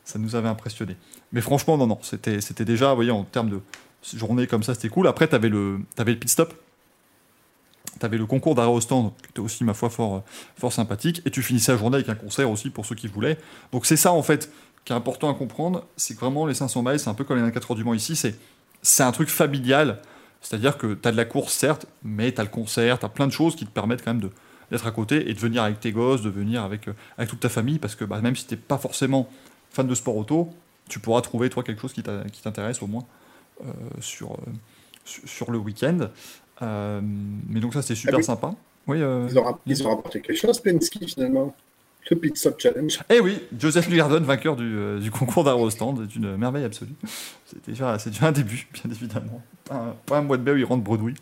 ça 0.05 0.19
nous 0.19 0.35
avait 0.37 0.47
impressionné. 0.47 0.95
Mais 1.33 1.41
franchement, 1.41 1.77
non, 1.77 1.87
non, 1.87 1.99
c'était 2.01 2.39
déjà, 2.65 2.91
vous 2.91 2.95
voyez, 2.95 3.11
en 3.11 3.23
termes 3.23 3.49
de 3.49 3.59
journée 4.15 4.47
comme 4.47 4.63
ça, 4.63 4.73
c'était 4.73 4.89
cool. 4.89 5.07
Après, 5.07 5.27
tu 5.27 5.35
avais 5.35 5.49
le, 5.49 5.81
t'avais 5.95 6.13
le 6.13 6.19
pit 6.19 6.29
stop. 6.29 6.53
Tu 8.01 8.05
avais 8.07 8.17
le 8.17 8.25
concours 8.25 8.55
stand, 8.81 9.11
qui 9.21 9.29
était 9.29 9.39
aussi, 9.39 9.63
ma 9.63 9.75
foi, 9.75 9.91
fort, 9.91 10.15
euh, 10.15 10.19
fort 10.57 10.73
sympathique. 10.73 11.21
Et 11.23 11.29
tu 11.29 11.43
finissais 11.43 11.71
la 11.71 11.77
journée 11.77 11.97
avec 11.97 12.09
un 12.09 12.15
concert 12.15 12.49
aussi 12.49 12.71
pour 12.71 12.83
ceux 12.83 12.95
qui 12.95 13.07
voulaient. 13.07 13.37
Donc 13.71 13.85
c'est 13.85 13.95
ça, 13.95 14.11
en 14.11 14.23
fait, 14.23 14.51
qui 14.85 14.91
est 14.91 14.95
important 14.95 15.29
à 15.29 15.35
comprendre. 15.35 15.85
C'est 15.97 16.15
que 16.15 16.19
vraiment, 16.19 16.47
les 16.47 16.55
500 16.55 16.81
miles, 16.81 16.99
c'est 16.99 17.09
un 17.09 17.13
peu 17.13 17.23
comme 17.23 17.37
les 17.37 17.43
24 17.43 17.71
heures 17.71 17.77
du 17.77 17.83
Mans 17.83 17.93
ici. 17.93 18.15
C'est, 18.15 18.35
c'est 18.81 19.03
un 19.03 19.11
truc 19.11 19.29
familial. 19.29 20.01
C'est-à-dire 20.41 20.79
que 20.79 20.95
tu 20.95 21.07
as 21.07 21.11
de 21.11 21.17
la 21.17 21.25
course, 21.25 21.53
certes, 21.53 21.85
mais 22.03 22.31
tu 22.31 22.41
as 22.41 22.43
le 22.43 22.49
concert, 22.49 22.97
tu 22.97 23.05
as 23.05 23.09
plein 23.09 23.27
de 23.27 23.31
choses 23.31 23.55
qui 23.55 23.67
te 23.67 23.71
permettent 23.71 24.03
quand 24.03 24.15
même 24.15 24.29
d'être 24.71 24.87
à 24.87 24.91
côté 24.91 25.29
et 25.29 25.35
de 25.35 25.39
venir 25.39 25.61
avec 25.61 25.79
tes 25.79 25.91
gosses, 25.91 26.23
de 26.23 26.31
venir 26.31 26.63
avec, 26.63 26.87
euh, 26.87 26.93
avec 27.19 27.29
toute 27.29 27.41
ta 27.41 27.49
famille. 27.49 27.77
Parce 27.77 27.93
que 27.93 28.03
bah, 28.03 28.19
même 28.19 28.35
si 28.35 28.47
tu 28.47 28.57
pas 28.57 28.79
forcément 28.79 29.29
fan 29.69 29.85
de 29.85 29.93
sport 29.93 30.17
auto, 30.17 30.49
tu 30.89 30.97
pourras 30.97 31.21
trouver, 31.21 31.51
toi, 31.51 31.61
quelque 31.61 31.81
chose 31.81 31.93
qui, 31.93 32.01
t'intéresse 32.01 32.81
au 32.81 32.87
moins 32.87 33.05
euh, 33.63 33.71
sur, 33.99 34.35
sur 35.05 35.51
le 35.51 35.59
week-end. 35.59 36.09
Euh, 36.61 37.01
mais 37.03 37.59
donc 37.59 37.73
ça, 37.73 37.81
c'est 37.81 37.95
super 37.95 38.15
Ah 38.15 38.17
oui. 38.17 38.23
sympa. 38.23 38.53
Oui, 38.87 39.01
euh, 39.01 39.27
Ils 39.29 39.37
ont, 39.39 39.43
rapp- 39.43 39.59
ils 39.65 39.87
ont 39.87 39.89
rapporté 39.89 40.21
quelque 40.21 40.37
chose, 40.37 40.59
Penske, 40.59 40.97
finalement. 41.07 41.55
le 42.09 42.17
Pit 42.17 42.35
Stop 42.37 42.55
Challenge. 42.59 42.99
Eh 43.09 43.19
oui, 43.19 43.39
Joseph 43.57 43.87
Lugardon, 43.89 44.19
vainqueur 44.21 44.55
du, 44.55 44.63
euh, 44.75 44.99
du 44.99 45.11
concours 45.11 45.43
d'Aerostand, 45.43 45.95
est 46.03 46.15
une 46.15 46.35
merveille 46.35 46.63
absolue. 46.65 46.93
C'est 47.45 47.65
déjà, 47.67 47.97
c'est 47.99 48.09
déjà 48.09 48.27
un 48.27 48.31
début, 48.31 48.67
bien 48.73 48.91
évidemment. 48.91 49.41
Pas 49.65 49.75
un, 49.75 49.95
pas 50.05 50.17
un 50.17 50.21
mois 50.23 50.37
de 50.37 50.43
mai 50.43 50.51
où 50.51 50.57
il 50.57 50.65
rentre 50.65 50.83
bredouille. 50.83 51.13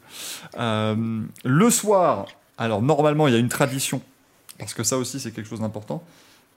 Le 0.57 1.70
soir, 1.70 2.26
alors 2.57 2.82
normalement, 2.82 3.28
il 3.28 3.34
y 3.34 3.38
a 3.38 3.40
une 3.40 3.49
tradition, 3.49 4.02
parce 4.57 4.74
que 4.74 4.84
ça 4.84 4.98
aussi, 4.98 5.20
c'est 5.20 5.32
quelque 5.32 5.48
chose 5.49 5.61
d'important. 5.61 6.03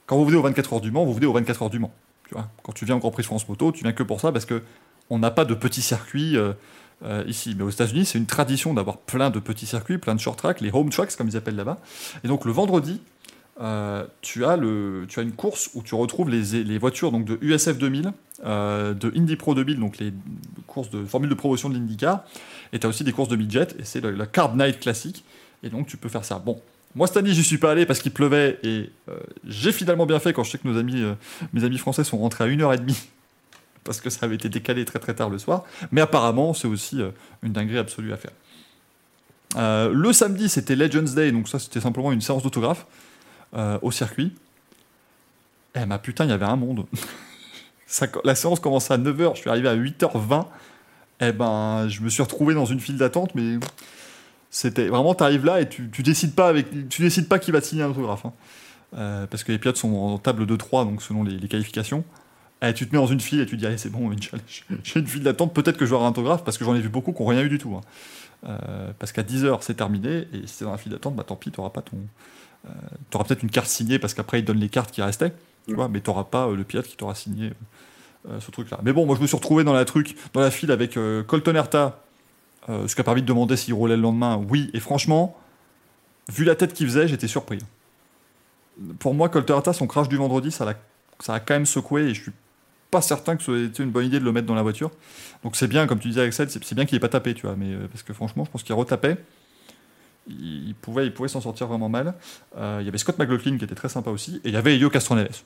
Quand 0.07 0.17
vous 0.17 0.25
venez 0.25 0.37
aux 0.37 0.43
24 0.43 0.73
heures 0.75 0.81
du 0.81 0.91
Mans, 0.91 1.05
vous 1.05 1.15
venez 1.15 1.27
aux 1.27 1.33
24 1.33 1.63
heures 1.63 1.71
du 1.71 1.79
Mans. 1.79 1.93
Tu 2.29 2.35
vois 2.35 2.49
Quand 2.63 2.73
tu 2.73 2.85
viens 2.85 2.97
au 2.97 2.99
Grand 2.99 3.11
Prix 3.11 3.23
France 3.25 3.49
Moto, 3.49 3.73
tu 3.73 3.83
viens 3.85 3.93
que 3.93 4.03
pour 4.03 4.21
ça, 4.21 4.33
parce 4.33 4.45
que 4.45 4.63
on 5.11 5.19
n'a 5.19 5.31
pas 5.31 5.45
de 5.45 5.55
petits 5.55 5.83
circuits 5.83 6.37
euh, 7.05 7.25
ici. 7.27 7.55
Mais 7.57 7.65
aux 7.65 7.71
États-Unis, 7.71 8.05
c'est 8.05 8.19
une 8.19 8.27
tradition 8.27 8.75
d'avoir 8.75 8.99
plein 8.99 9.31
de 9.31 9.41
petits 9.41 9.67
circuits, 9.67 9.99
plein 9.99 10.15
de 10.15 10.21
short 10.21 10.39
tracks, 10.39 10.61
les 10.61 10.71
home 10.73 10.91
tracks, 10.91 11.17
comme 11.17 11.29
ils 11.29 11.37
appellent 11.37 11.57
là-bas. 11.57 11.79
Et 12.23 12.29
donc 12.29 12.45
le 12.45 12.53
vendredi, 12.53 13.01
euh, 13.61 14.05
tu, 14.21 14.45
as 14.45 14.57
le, 14.57 15.05
tu 15.09 15.21
as 15.21 15.23
une 15.23 15.33
course 15.33 15.71
où 15.75 15.83
tu 15.83 15.95
retrouves 15.95 16.31
les, 16.31 16.79
voitures 16.79 17.13
donc, 17.13 17.25
de 17.25 17.39
USF 17.43 17.77
2000, 17.79 18.13
euh, 18.45 18.95
de 18.95 19.13
Indy 19.17 19.37
Pro 19.37 19.55
2000, 19.55 19.79
donc 19.79 19.99
les 19.99 20.13
courses 20.67 20.91
de 20.91 21.05
formule 21.05 21.29
de 21.29 21.35
promotion 21.35 21.69
de 21.69 21.75
l'IndyCar, 21.75 22.25
et 22.73 22.79
tu 22.79 22.87
as 22.87 22.89
aussi 22.89 23.05
des 23.05 23.13
courses 23.13 23.29
de 23.29 23.37
midget, 23.37 23.69
et 23.79 23.85
c'est 23.85 24.01
la 24.01 24.27
Card 24.27 24.57
Night 24.57 24.81
classique, 24.81 25.25
et 25.63 25.69
donc 25.69 25.87
tu 25.87 25.97
peux 25.97 26.09
faire 26.09 26.25
ça. 26.25 26.39
Bon, 26.39 26.61
moi 26.95 27.07
cette 27.07 27.19
année 27.19 27.33
j'y 27.33 27.45
suis 27.45 27.59
pas 27.59 27.73
allé 27.73 27.85
parce 27.85 27.99
qu'il 27.99 28.13
pleuvait, 28.13 28.59
et 28.63 28.91
j'ai 29.47 29.71
finalement 29.71 30.07
bien 30.07 30.19
fait 30.19 30.33
quand 30.33 30.45
je 30.45 30.53
sais 30.53 30.59
que 30.59 30.67
nos 30.67 30.79
amis, 30.79 31.03
mes 31.53 31.65
amis 31.65 31.79
français 31.79 32.05
sont 32.05 32.19
rentrés 32.19 32.45
à 32.45 32.49
1h30, 32.49 32.97
parce 33.85 34.01
que 34.01 34.11
ça 34.11 34.27
avait 34.27 34.37
été 34.37 34.49
décalé 34.49 34.85
très 34.85 34.99
très 34.99 35.15
tard 35.15 35.31
le 35.31 35.39
soir, 35.39 35.65
mais 35.91 36.01
apparemment 36.01 36.55
c'est 36.55 36.69
aussi 36.69 37.01
euh, 37.01 37.11
une 37.43 37.53
dinguerie 37.53 37.79
absolue 37.79 38.13
à 38.13 38.17
faire. 38.17 38.33
Euh, 39.57 39.93
le 39.93 40.13
samedi 40.13 40.49
c'était 40.49 40.77
Legends 40.77 41.15
Day, 41.15 41.33
donc 41.33 41.49
ça 41.49 41.59
c'était 41.59 41.81
simplement 41.81 42.13
une 42.13 42.21
séance 42.21 42.43
d'autographe 42.43 42.87
euh, 43.55 43.79
au 43.83 43.91
circuit. 43.91 44.33
Eh 45.75 45.87
ma 45.87 45.99
putain, 45.99 46.25
il 46.25 46.31
y 46.31 46.35
avait 46.35 46.45
un 46.47 46.57
monde. 46.57 46.87
La 48.25 48.35
séance 48.35 48.59
commençait 48.59 48.95
à 48.95 48.99
9h, 48.99 49.35
je 49.35 49.41
suis 49.41 49.51
arrivé 49.51 49.69
à 49.69 49.77
8h20. 49.77 50.47
Eh 51.21 51.33
ben, 51.33 51.89
je 51.89 52.01
me 52.01 52.09
suis 52.09 52.23
retrouvé 52.23 52.55
dans 52.55 52.65
une 52.65 52.81
file 52.81 52.97
d'attente, 52.97 53.35
mais 53.35 53.59
c'était 54.51 54.89
vraiment, 54.89 55.15
t'arrives 55.15 55.45
là 55.45 55.61
et 55.61 55.69
tu, 55.69 55.89
décides 56.03 56.35
pas 56.35 56.55
tu 56.89 57.03
décides 57.03 57.29
pas 57.29 57.39
qui 57.39 57.51
va 57.51 57.61
te 57.61 57.67
signer 57.67 57.83
un 57.83 57.91
autographe, 57.91 58.25
hein. 58.25 58.33
Parce 59.31 59.45
que 59.45 59.53
les 59.53 59.59
pilotes 59.59 59.77
sont 59.77 59.95
en 59.95 60.19
table 60.19 60.47
de 60.47 60.57
3, 60.57 60.85
donc 60.87 61.03
selon 61.03 61.23
les 61.23 61.49
qualifications. 61.49 62.05
Eh, 62.63 62.73
tu 62.75 62.89
te 62.89 62.95
mets 62.95 63.01
dans 63.01 63.07
une 63.09 63.21
file 63.21 63.41
et 63.41 63.47
tu 63.47 63.57
te 63.57 63.61
dis, 63.61 63.67
allez, 63.67 63.77
c'est 63.79 63.91
bon, 63.91 64.11
j'ai 64.85 65.01
une 65.01 65.07
file 65.07 65.23
d'attente, 65.23 65.53
peut-être 65.53 65.77
que 65.77 65.85
je 65.85 65.91
vais 65.91 65.97
avoir 65.97 66.09
un 66.09 66.13
autographe, 66.13 66.45
parce 66.45 66.59
que 66.59 66.65
j'en 66.65 66.75
ai 66.77 66.81
vu 66.81 66.89
beaucoup 66.89 67.13
qui 67.13 67.21
n'ont 67.23 67.29
rien 67.29 67.43
eu 67.43 67.49
du 67.49 67.59
tout. 67.59 67.75
hein. 67.75 67.81
Euh, 68.49 68.93
parce 68.99 69.13
qu'à 69.13 69.23
10h, 69.23 69.59
c'est 69.63 69.75
terminé, 69.75 70.29
et 70.33 70.47
si 70.47 70.59
t'es 70.59 70.65
dans 70.65 70.73
la 70.73 70.79
file 70.79 70.93
d'attente, 70.93 71.15
bah 71.17 71.25
tant 71.25 71.37
pis, 71.37 71.51
t'auras 71.51 71.71
pas 71.71 71.83
ton, 71.83 71.97
tu 73.11 73.17
auras 73.17 73.25
peut-être 73.25 73.43
une 73.43 73.51
carte 73.51 73.67
signée 73.69 73.99
parce 73.99 74.15
qu'après 74.15 74.39
ils 74.39 74.45
donnent 74.45 74.61
les 74.61 74.69
cartes 74.69 74.91
qui 74.93 75.03
restaient, 75.03 75.33
tu 75.67 75.75
vois, 75.75 75.89
mais 75.89 76.01
tu 76.01 76.11
n'auras 76.11 76.25
pas 76.25 76.47
euh, 76.47 76.57
le 76.57 76.65
pilote 76.65 76.87
qui 76.87 76.97
t'aura 76.97 77.15
signé 77.17 77.49
euh, 77.49 78.31
euh, 78.31 78.41
ce 78.41 78.51
truc-là. 78.53 78.79
Mais 78.85 78.93
bon, 78.93 79.07
moi 79.07 79.17
je 79.17 79.21
me 79.23 79.27
suis 79.27 79.37
retrouvé 79.37 79.65
dans 79.65 79.73
la 79.73 79.85
truc, 79.85 80.17
dans 80.33 80.41
la 80.41 80.51
file 80.53 80.71
avec 80.71 80.97
euh, 80.97 81.23
Colton 81.25 81.55
Herta, 81.57 82.01
euh, 82.69 82.87
ce 82.87 82.95
qui 82.95 83.01
a 83.01 83.05
permis 83.05 83.23
de 83.23 83.27
demander 83.27 83.57
s'il 83.57 83.75
roulait 83.75 83.97
le 83.97 84.03
lendemain. 84.03 84.41
Oui, 84.49 84.71
et 84.75 84.81
franchement, 84.81 85.37
vu 86.33 86.45
la 86.45 86.55
tête 86.55 86.73
qu'il 86.73 86.87
faisait, 86.87 87.09
j'étais 87.09 87.27
surpris. 87.29 87.59
Pour 88.99 89.15
moi, 89.15 89.29
Colton 89.29 89.55
Herta, 89.57 89.73
son 89.73 89.87
crash 89.89 90.09
du 90.09 90.17
vendredi, 90.17 90.51
ça 90.51 90.65
l'a, 90.65 90.75
ça 91.21 91.35
a 91.35 91.41
quand 91.41 91.55
même 91.55 91.67
secoué 91.67 92.03
et 92.03 92.15
je 92.15 92.23
suis 92.23 92.33
pas 92.93 93.01
certain 93.01 93.37
que 93.37 93.43
ce 93.43 93.71
soit 93.73 93.85
une 93.85 93.91
bonne 93.91 94.05
idée 94.05 94.21
de 94.21 94.25
le 94.25 94.33
mettre 94.33 94.47
dans 94.47 94.55
la 94.55 94.63
voiture. 94.63 94.91
Donc 95.43 95.57
c'est 95.57 95.67
bien, 95.67 95.87
comme 95.87 95.99
tu 95.99 96.09
disais 96.09 96.21
Axel, 96.21 96.49
c'est, 96.51 96.75
bien 96.75 96.85
qu'il 96.85 96.95
ait 96.95 97.01
pas 97.01 97.09
tapé, 97.09 97.33
tu 97.33 97.47
vois, 97.47 97.57
mais 97.57 97.73
euh, 97.73 97.89
parce 97.91 98.03
que 98.03 98.13
franchement, 98.13 98.45
je 98.45 98.51
pense 98.51 98.63
qu'il 98.63 98.75
retapait. 98.75 99.17
Il, 100.29 100.69
il 100.69 100.75
pouvait, 100.75 101.07
il 101.07 101.15
pouvait 101.15 101.31
s'en 101.31 101.41
sortir 101.41 101.67
vraiment 101.67 101.89
mal. 101.89 102.15
Euh, 102.57 102.79
il 102.81 102.85
y 102.85 102.89
avait 102.89 102.99
Scott 102.99 103.19
McLaughlin 103.19 103.57
qui 103.57 103.65
était 103.65 103.75
très 103.75 103.89
sympa 103.89 104.11
aussi, 104.11 104.43
et 104.45 104.49
il 104.49 104.55
y 104.55 104.59
avait 104.59 104.75
Elio 104.75 104.91
Castroneves. 104.91 105.41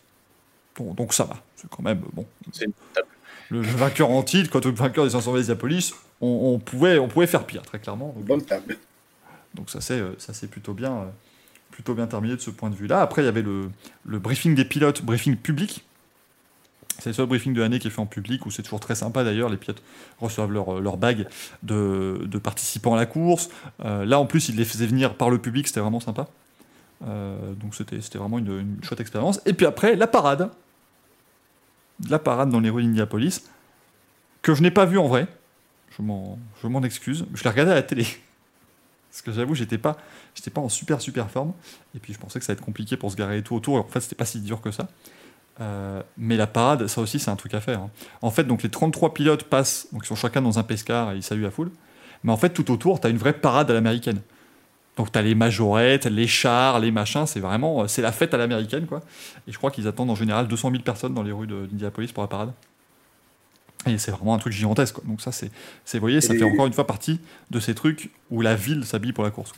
Bon, 0.77 0.93
donc 0.93 1.15
ça 1.15 1.23
va, 1.23 1.37
c'est 1.55 1.71
quand 1.71 1.85
même 1.85 2.03
bon. 2.13 2.27
C'est 2.53 2.65
une 2.65 2.73
table. 2.93 3.07
Le 3.49 3.61
vainqueur 3.61 4.11
en 4.11 4.25
titre, 4.25 4.51
quand 4.51 4.65
le 4.65 4.73
vainqueur 4.73 5.05
des 5.05 5.11
500 5.11 5.37
Indianapolis, 5.37 5.95
on, 6.21 6.55
on 6.55 6.59
pouvait, 6.59 6.99
on 6.99 7.07
pouvait 7.07 7.29
faire 7.29 7.47
pire, 7.47 7.63
très 7.63 7.79
clairement. 7.79 8.13
Donc, 8.17 8.25
Bonne 8.25 8.43
table. 8.43 8.77
donc 9.55 9.71
ça 9.71 9.81
c'est, 9.81 10.01
euh, 10.01 10.19
ça 10.19 10.35
c'est 10.35 10.49
plutôt 10.49 10.75
bien, 10.75 11.13
plutôt 11.71 11.95
bien 11.95 12.09
terminé 12.09 12.35
de 12.35 12.41
ce 12.41 12.51
point 12.51 12.71
de 12.71 12.75
vue-là. 12.75 13.03
Après, 13.03 13.23
il 13.23 13.27
y 13.27 13.29
avait 13.29 13.43
le, 13.43 13.71
le 14.05 14.19
briefing 14.19 14.57
des 14.57 14.65
pilotes, 14.65 15.03
briefing 15.03 15.37
public. 15.37 15.86
C'est 16.99 17.11
le 17.11 17.13
seul 17.13 17.27
briefing 17.27 17.53
de 17.53 17.61
l'année 17.61 17.79
qui 17.79 17.89
est 17.89 17.91
fait 17.91 18.01
en 18.01 18.07
public, 18.07 18.47
où 18.47 18.51
c'est 18.51 18.63
toujours 18.63 18.81
très 18.81 18.95
sympa 18.95 19.23
d'ailleurs. 19.23 19.49
Les 19.49 19.57
pilotes 19.57 19.83
reçoivent 20.19 20.51
leur, 20.51 20.81
leur 20.81 20.97
bague 20.97 21.29
de, 21.63 22.39
participants 22.43 22.95
à 22.95 22.97
la 22.97 23.07
course. 23.07 23.51
Euh, 23.85 24.05
là, 24.05 24.19
en 24.19 24.27
plus, 24.27 24.49
ils 24.49 24.57
les 24.57 24.65
faisaient 24.65 24.87
venir 24.87 25.15
par 25.15 25.31
le 25.31 25.39
public, 25.39 25.67
c'était 25.67 25.81
vraiment 25.81 26.01
sympa. 26.01 26.29
Euh, 27.07 27.53
donc 27.55 27.75
c'était 27.75 27.99
vraiment 28.19 28.39
une, 28.39 28.79
chouette 28.83 29.01
expérience. 29.01 29.41
Et 29.47 29.53
puis 29.53 29.67
après, 29.67 29.97
la 29.97 30.07
parade. 30.07 30.51
La 32.09 32.19
parade 32.19 32.51
dans 32.51 32.61
les 32.61 32.69
rues 32.69 32.83
d'Indianapolis, 32.83 33.43
que 34.43 34.55
je 34.55 34.63
n'ai 34.63 34.71
pas 34.71 34.85
vue 34.85 34.99
en 34.99 35.07
vrai. 35.07 35.27
Je 35.97 36.03
m'en 36.03 36.83
excuse. 36.83 37.27
Je 37.35 37.43
l'ai 37.43 37.51
regardée 37.51 37.73
à 37.73 37.77
la 37.77 37.83
télé. 37.83 38.07
Parce 39.11 39.23
que 39.23 39.33
j'avoue, 39.33 39.55
j'étais 39.55 39.79
pas, 39.79 39.97
pas 40.53 40.61
en 40.61 40.69
super 40.69 41.01
super 41.01 41.31
forme. 41.31 41.55
Et 41.95 41.99
puis 41.99 42.13
je 42.13 42.19
pensais 42.19 42.39
que 42.39 42.45
ça 42.45 42.53
allait 42.53 42.59
être 42.59 42.65
compliqué 42.65 42.99
pour 42.99 43.11
se 43.11 43.17
garer 43.17 43.39
et 43.39 43.43
tout 43.43 43.55
autour. 43.55 43.77
En 43.77 43.85
fait, 43.85 44.01
c'était 44.01 44.15
pas 44.15 44.27
si 44.27 44.41
dur 44.41 44.61
que 44.61 44.71
ça. 44.71 44.89
Euh, 45.61 46.03
mais 46.19 46.37
la 46.37 46.47
parade, 46.47 46.87
ça 46.87 47.01
aussi, 47.01 47.19
c'est 47.19 47.31
un 47.31 47.37
truc 47.37 47.55
à 47.55 47.61
faire. 47.61 47.81
hein. 47.81 47.91
En 48.23 48.31
fait, 48.31 48.45
donc 48.45 48.63
les 48.63 48.69
33 48.69 49.15
pilotes 49.15 49.45
passent, 49.45 49.89
donc 49.93 50.03
ils 50.05 50.09
sont 50.09 50.15
chacun 50.15 50.43
dans 50.43 50.59
un 50.59 50.63
pescar 50.63 51.13
et 51.13 51.17
ils 51.17 51.23
saluent 51.23 51.43
la 51.43 51.51
foule. 51.51 51.71
Mais 52.25 52.33
en 52.33 52.37
fait, 52.37 52.51
tout 52.51 52.71
autour, 52.71 53.01
tu 53.01 53.07
as 53.07 53.11
une 53.11 53.17
vraie 53.19 53.33
parade 53.33 53.71
à 53.71 53.75
l'américaine. 53.75 54.21
Donc 54.97 55.13
tu 55.13 55.19
as 55.19 55.23
les 55.23 55.35
majorettes, 55.35 56.07
les 56.07 56.27
chars, 56.27 56.79
les 56.81 56.91
machins, 56.91 57.27
c'est 57.27 57.41
vraiment, 57.41 57.83
euh, 57.83 57.87
c'est 57.87 58.03
la 58.03 58.13
fête 58.13 58.33
à 58.35 58.37
l'américaine, 58.39 58.87
quoi. 58.87 59.01
Et 59.47 59.53
je 59.53 59.59
crois 59.59 59.71
qu'ils 59.71 59.87
attendent 59.89 60.11
en 60.11 60.15
général 60.15 60.49
200 60.49 60.71
000 60.71 60.83
personnes 60.83 61.15
dans 61.15 61.23
les 61.23 61.33
rues 61.33 61.47
de- 61.47 61.67
d'Indianapolis 61.67 62.13
pour 62.13 62.23
la 62.23 62.29
parade. 62.29 62.53
Et 63.87 63.99
c'est 63.99 64.11
vraiment 64.11 64.35
un 64.35 64.39
truc 64.39 64.53
gigantesque, 64.53 64.95
quoi. 64.97 65.05
Donc 65.07 65.21
ça, 65.21 65.33
c'est, 65.33 65.51
c'est, 65.85 65.99
vous 65.99 66.03
voyez, 66.03 66.21
ça 66.21 66.35
Et- 66.35 66.39
fait 66.39 66.45
encore 66.45 66.67
une 66.67 66.73
fois 66.73 66.87
partie 66.87 67.21
de 67.51 67.61
ces 67.61 67.75
trucs 67.75 68.11
où 68.31 68.41
la 68.41 68.55
ville 68.57 68.85
s'habille 68.85 69.13
pour 69.13 69.23
la 69.25 69.31
course. 69.31 69.53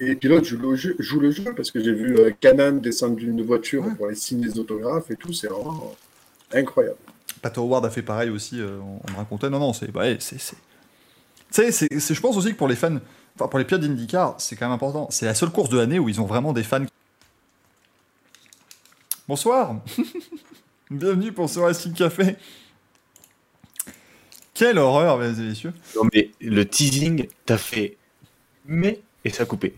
Et 0.00 0.06
les 0.06 0.16
pilotes 0.16 0.44
jouent 0.44 0.58
le 0.58 0.74
jeu, 0.76 0.96
jouent 0.98 1.20
le 1.20 1.30
jeu 1.30 1.52
parce 1.56 1.70
que 1.70 1.82
j'ai 1.82 1.92
vu 1.92 2.16
euh, 2.18 2.30
Canan 2.40 2.72
descendre 2.80 3.16
d'une 3.16 3.42
voiture 3.42 3.84
Ouais. 3.84 3.94
pour 3.94 4.06
aller 4.06 4.16
signer 4.16 4.48
des 4.48 4.58
autographes 4.58 5.10
et 5.10 5.16
tout, 5.16 5.32
c'est 5.32 5.48
vraiment 5.48 5.94
euh, 6.54 6.58
incroyable. 6.60 6.96
Pat 7.42 7.56
Howard 7.58 7.84
a 7.86 7.90
fait 7.90 8.02
pareil 8.02 8.30
aussi, 8.30 8.60
euh, 8.60 8.78
on, 8.80 9.10
me 9.12 9.16
racontait. 9.16 9.48
Non, 9.50 9.58
non, 9.60 9.72
c'est. 9.72 9.94
Ouais, 9.94 10.16
c'est, 10.20 10.40
c'est... 10.40 10.56
Tu 10.56 11.62
sais, 11.62 11.72
c'est, 11.72 12.00
c'est- 12.00 12.14
je 12.14 12.20
pense 12.20 12.36
aussi 12.36 12.52
que 12.52 12.56
pour 12.58 12.68
les 12.68 12.76
fans, 12.76 12.98
enfin 13.36 13.48
pour 13.48 13.58
les 13.58 13.64
pilotes 13.64 13.82
d'IndyCar, 13.82 14.34
c'est 14.38 14.56
quand 14.56 14.66
même 14.66 14.74
important. 14.74 15.06
C'est 15.10 15.26
la 15.26 15.34
seule 15.34 15.50
course 15.50 15.70
de 15.70 15.78
l'année 15.78 15.98
où 15.98 16.08
ils 16.08 16.20
ont 16.20 16.26
vraiment 16.26 16.52
des 16.52 16.62
fans. 16.64 16.84
Bonsoir 19.28 19.76
Bienvenue 20.90 21.32
pour 21.32 21.50
ce 21.50 21.60
Racing 21.60 21.92
Café 21.92 22.36
Quelle 24.54 24.78
horreur, 24.78 25.18
mesdames 25.18 25.44
et 25.44 25.48
messieurs 25.48 25.72
Non, 25.94 26.02
mais 26.14 26.30
le 26.40 26.64
teasing, 26.66 27.28
t'as 27.44 27.58
fait 27.58 27.96
mais 28.70 29.00
et 29.24 29.30
ça 29.30 29.42
a 29.44 29.46
coupé. 29.46 29.74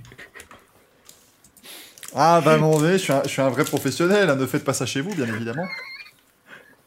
Ah, 2.15 2.41
bah, 2.45 2.57
mon 2.59 2.81
nez, 2.81 2.93
je 2.95 3.05
suis 3.05 3.13
un, 3.13 3.23
je 3.23 3.29
suis 3.29 3.41
un 3.43 3.51
vrai 3.51 3.65
professionnel, 3.65 4.29
hein, 4.31 4.37
ne 4.37 4.47
faites 4.47 4.65
pas 4.65 4.73
ça 4.73 4.85
chez 4.87 5.01
vous, 5.01 5.15
bien 5.15 5.27
évidemment. 5.27 5.67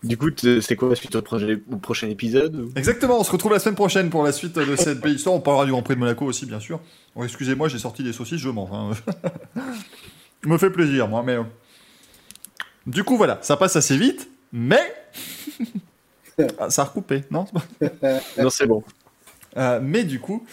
Du 0.03 0.17
coup, 0.17 0.27
c'est 0.61 0.75
quoi 0.75 0.89
la 0.89 0.95
suite 0.95 1.15
au 1.15 1.21
prochain, 1.21 1.57
au 1.71 1.77
prochain 1.77 2.09
épisode 2.09 2.55
ou- 2.57 2.71
Exactement, 2.75 3.19
on 3.21 3.23
se 3.23 3.31
retrouve 3.31 3.53
la 3.53 3.59
semaine 3.59 3.75
prochaine 3.75 4.09
pour 4.09 4.23
la 4.23 4.33
suite 4.33 4.53
de 4.59 4.75
cette 4.75 4.99
belle 5.01 5.13
histoire. 5.13 5.33
On 5.35 5.39
parlera 5.39 5.63
du 5.63 5.71
Grand 5.71 5.81
Prix 5.81 5.95
de 5.95 5.99
Monaco 6.01 6.25
aussi, 6.25 6.45
bien 6.45 6.59
sûr. 6.59 6.81
Bon, 7.15 7.23
excusez-moi, 7.23 7.69
j'ai 7.69 7.79
sorti 7.79 8.03
des 8.03 8.11
saucisses, 8.11 8.41
je 8.41 8.49
mange. 8.49 8.69
hein. 8.73 8.91
me 10.45 10.57
fait 10.57 10.69
plaisir, 10.71 11.07
moi, 11.07 11.23
mais. 11.25 11.35
euh, 11.37 11.43
Du 12.85 13.05
coup, 13.05 13.15
voilà, 13.15 13.39
ça 13.43 13.55
passe 13.55 13.77
assez 13.77 13.97
vite, 13.97 14.29
mais. 14.51 14.93
Ah, 16.57 16.67
ça 16.71 16.81
a 16.81 16.85
recoupé, 16.85 17.23
non? 17.29 17.45
Non, 18.39 18.49
c'est 18.49 18.65
bon. 18.65 18.83
Euh, 19.55 19.79
Mais 19.83 20.03
du 20.03 20.19
coup, 20.19 20.43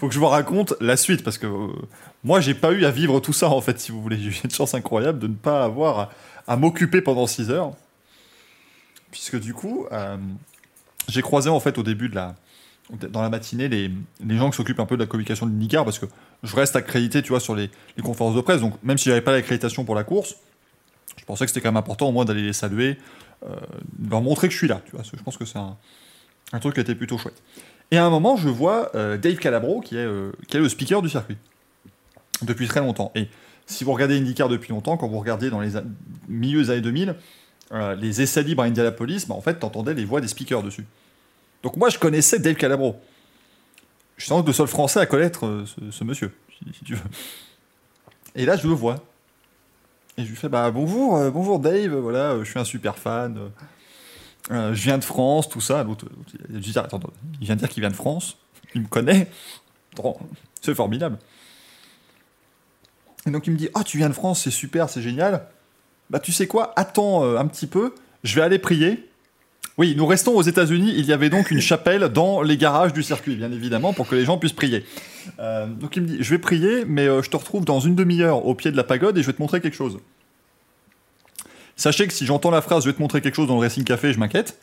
faut 0.00 0.08
que 0.08 0.14
je 0.14 0.18
vous 0.18 0.28
raconte 0.28 0.72
la 0.80 0.96
suite, 0.96 1.22
parce 1.22 1.36
que 1.36 1.46
euh, 1.46 1.68
moi, 2.24 2.40
j'ai 2.40 2.54
pas 2.54 2.72
eu 2.72 2.86
à 2.86 2.90
vivre 2.90 3.20
tout 3.20 3.34
ça, 3.34 3.50
en 3.50 3.60
fait, 3.60 3.78
si 3.78 3.92
vous 3.92 4.00
voulez. 4.00 4.16
J'ai 4.20 4.30
eu 4.30 4.40
une 4.44 4.50
chance 4.50 4.72
incroyable 4.72 5.18
de 5.18 5.26
ne 5.26 5.34
pas 5.34 5.62
avoir 5.62 6.10
à, 6.46 6.56
m'occuper 6.56 7.02
pendant 7.02 7.26
6 7.26 7.50
heures. 7.50 7.72
Puisque 9.10 9.38
du 9.38 9.52
coup, 9.52 9.86
euh, 9.92 10.16
j'ai 11.08 11.20
croisé, 11.20 11.50
en 11.50 11.60
fait, 11.60 11.76
au 11.76 11.82
début 11.82 12.08
de 12.08 12.14
la. 12.14 12.34
Dans 13.10 13.22
la 13.22 13.28
matinée, 13.28 13.68
les, 13.68 13.90
les 14.24 14.36
gens 14.36 14.50
qui 14.50 14.56
s'occupent 14.56 14.80
un 14.80 14.86
peu 14.86 14.96
de 14.96 15.02
la 15.02 15.06
communication 15.06 15.46
de 15.46 15.52
l'IndyCar, 15.52 15.84
parce 15.84 15.98
que 15.98 16.06
je 16.42 16.56
reste 16.56 16.74
accrédité, 16.76 17.22
tu 17.22 17.28
vois, 17.28 17.38
sur 17.38 17.54
les, 17.54 17.70
les 17.96 18.02
conférences 18.02 18.34
de 18.34 18.40
presse. 18.40 18.60
Donc, 18.62 18.82
même 18.82 18.98
si 18.98 19.10
j'avais 19.10 19.20
pas 19.20 19.32
l'accréditation 19.32 19.84
pour 19.84 19.94
la 19.94 20.02
course, 20.02 20.36
je 21.18 21.24
pensais 21.24 21.44
que 21.44 21.50
c'était 21.50 21.60
quand 21.60 21.68
même 21.68 21.76
important, 21.76 22.08
au 22.08 22.12
moins, 22.12 22.24
d'aller 22.24 22.42
les 22.42 22.52
saluer, 22.52 22.98
euh, 23.44 23.54
de 23.98 24.10
leur 24.10 24.22
montrer 24.22 24.48
que 24.48 24.54
je 24.54 24.58
suis 24.58 24.66
là, 24.66 24.80
tu 24.86 24.92
vois. 24.92 25.02
Je 25.04 25.22
pense 25.22 25.36
que 25.36 25.44
c'est 25.44 25.58
un, 25.58 25.76
un 26.52 26.58
truc 26.58 26.74
qui 26.74 26.80
était 26.80 26.94
plutôt 26.94 27.18
chouette. 27.18 27.40
Et 27.90 27.98
à 27.98 28.04
un 28.04 28.10
moment, 28.10 28.36
je 28.36 28.48
vois 28.48 28.94
euh, 28.94 29.16
Dave 29.16 29.36
Calabro, 29.36 29.80
qui 29.80 29.96
est, 29.96 30.06
euh, 30.06 30.32
qui 30.48 30.56
est 30.56 30.60
le 30.60 30.68
speaker 30.68 31.02
du 31.02 31.08
circuit, 31.08 31.36
depuis 32.42 32.68
très 32.68 32.80
longtemps. 32.80 33.10
Et 33.14 33.28
si 33.66 33.84
vous 33.84 33.92
regardez 33.92 34.16
IndyCar 34.18 34.48
depuis 34.48 34.70
longtemps, 34.70 34.96
quand 34.96 35.08
vous 35.08 35.18
regardez 35.18 35.50
dans 35.50 35.60
les 35.60 35.72
milieux 36.28 36.62
des 36.62 36.70
années 36.70 36.80
2000, 36.80 37.16
euh, 37.72 37.94
les 37.96 38.22
essais 38.22 38.42
libres 38.42 38.62
à 38.62 38.66
Indianapolis, 38.66 39.26
bah, 39.26 39.34
en 39.34 39.40
fait, 39.40 39.54
t'entendais 39.54 39.94
les 39.94 40.04
voix 40.04 40.20
des 40.20 40.28
speakers 40.28 40.62
dessus. 40.62 40.86
Donc 41.62 41.76
moi, 41.76 41.88
je 41.88 41.98
connaissais 41.98 42.38
Dave 42.38 42.54
Calabro. 42.54 42.96
Je 44.16 44.24
suis 44.26 44.34
le 44.46 44.52
seul 44.52 44.66
français 44.66 45.00
à 45.00 45.06
connaître 45.06 45.64
ce, 45.90 46.04
monsieur, 46.04 46.30
si, 46.74 46.84
tu 46.84 46.94
veux. 46.94 47.00
Et 48.34 48.44
là, 48.44 48.56
je 48.56 48.68
le 48.68 48.74
vois. 48.74 48.96
Et 50.18 50.24
je 50.24 50.28
lui 50.28 50.36
fais 50.36 50.50
bah 50.50 50.70
bonjour, 50.70 51.18
bonjour 51.30 51.58
Dave, 51.58 51.94
voilà, 51.94 52.38
je 52.40 52.44
suis 52.44 52.58
un 52.58 52.64
super 52.64 52.98
fan, 52.98 53.50
euh, 54.50 54.74
je 54.74 54.82
viens 54.82 54.98
de 54.98 55.04
France, 55.04 55.48
tout 55.48 55.60
ça. 55.60 55.84
L'autre, 55.84 56.06
il 56.50 56.58
vient 56.58 57.54
de 57.54 57.60
dire 57.60 57.68
qu'il 57.68 57.80
vient 57.80 57.90
de 57.90 57.96
France, 57.96 58.36
il 58.74 58.82
me 58.82 58.88
connaît, 58.88 59.30
c'est 60.60 60.74
formidable. 60.74 61.18
Et 63.26 63.30
donc 63.30 63.46
il 63.46 63.52
me 63.52 63.58
dit 63.58 63.68
ah 63.74 63.84
tu 63.84 63.98
viens 63.98 64.08
de 64.08 64.14
France, 64.14 64.42
c'est 64.42 64.50
super, 64.50 64.88
c'est 64.88 65.02
génial. 65.02 65.46
Bah 66.08 66.18
tu 66.18 66.32
sais 66.32 66.46
quoi, 66.46 66.72
attends 66.76 67.24
euh, 67.24 67.38
un 67.38 67.46
petit 67.46 67.66
peu, 67.66 67.94
je 68.24 68.34
vais 68.34 68.42
aller 68.42 68.58
prier. 68.58 69.06
Oui, 69.78 69.94
nous 69.96 70.06
restons 70.06 70.34
aux 70.34 70.42
États-Unis. 70.42 70.92
Il 70.96 71.06
y 71.06 71.12
avait 71.12 71.30
donc 71.30 71.50
une 71.50 71.60
chapelle 71.60 72.08
dans 72.08 72.42
les 72.42 72.56
garages 72.56 72.92
du 72.92 73.02
circuit, 73.02 73.36
bien 73.36 73.50
évidemment, 73.52 73.92
pour 73.92 74.08
que 74.08 74.14
les 74.14 74.24
gens 74.24 74.36
puissent 74.36 74.52
prier. 74.52 74.84
Euh, 75.38 75.66
donc 75.66 75.96
il 75.96 76.02
me 76.02 76.08
dit 76.08 76.16
Je 76.20 76.30
vais 76.30 76.38
prier, 76.38 76.84
mais 76.86 77.06
je 77.06 77.30
te 77.30 77.36
retrouve 77.36 77.64
dans 77.64 77.80
une 77.80 77.94
demi-heure 77.94 78.46
au 78.46 78.54
pied 78.54 78.72
de 78.72 78.76
la 78.76 78.84
pagode 78.84 79.16
et 79.16 79.22
je 79.22 79.26
vais 79.26 79.32
te 79.32 79.40
montrer 79.40 79.60
quelque 79.60 79.76
chose. 79.76 79.98
Sachez 81.80 82.06
que 82.06 82.12
si 82.12 82.26
j'entends 82.26 82.50
la 82.50 82.60
phrase 82.60 82.84
Je 82.84 82.90
vais 82.90 82.94
te 82.94 83.00
montrer 83.00 83.20
quelque 83.22 83.34
chose 83.34 83.48
dans 83.48 83.54
le 83.54 83.60
Racing 83.60 83.84
Café, 83.84 84.12
je 84.12 84.18
m'inquiète. 84.18 84.58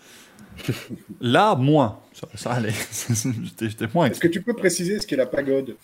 Là, 1.20 1.56
moins. 1.56 2.00
Ça, 2.14 2.28
ça 2.36 2.52
allait. 2.52 2.74
J'étais 3.60 3.88
moins 3.94 4.06
Est-ce 4.08 4.20
que 4.20 4.28
tu 4.28 4.42
peux 4.42 4.54
préciser 4.54 5.00
ce 5.00 5.08
qu'est 5.08 5.16
la 5.16 5.26
pagode 5.26 5.76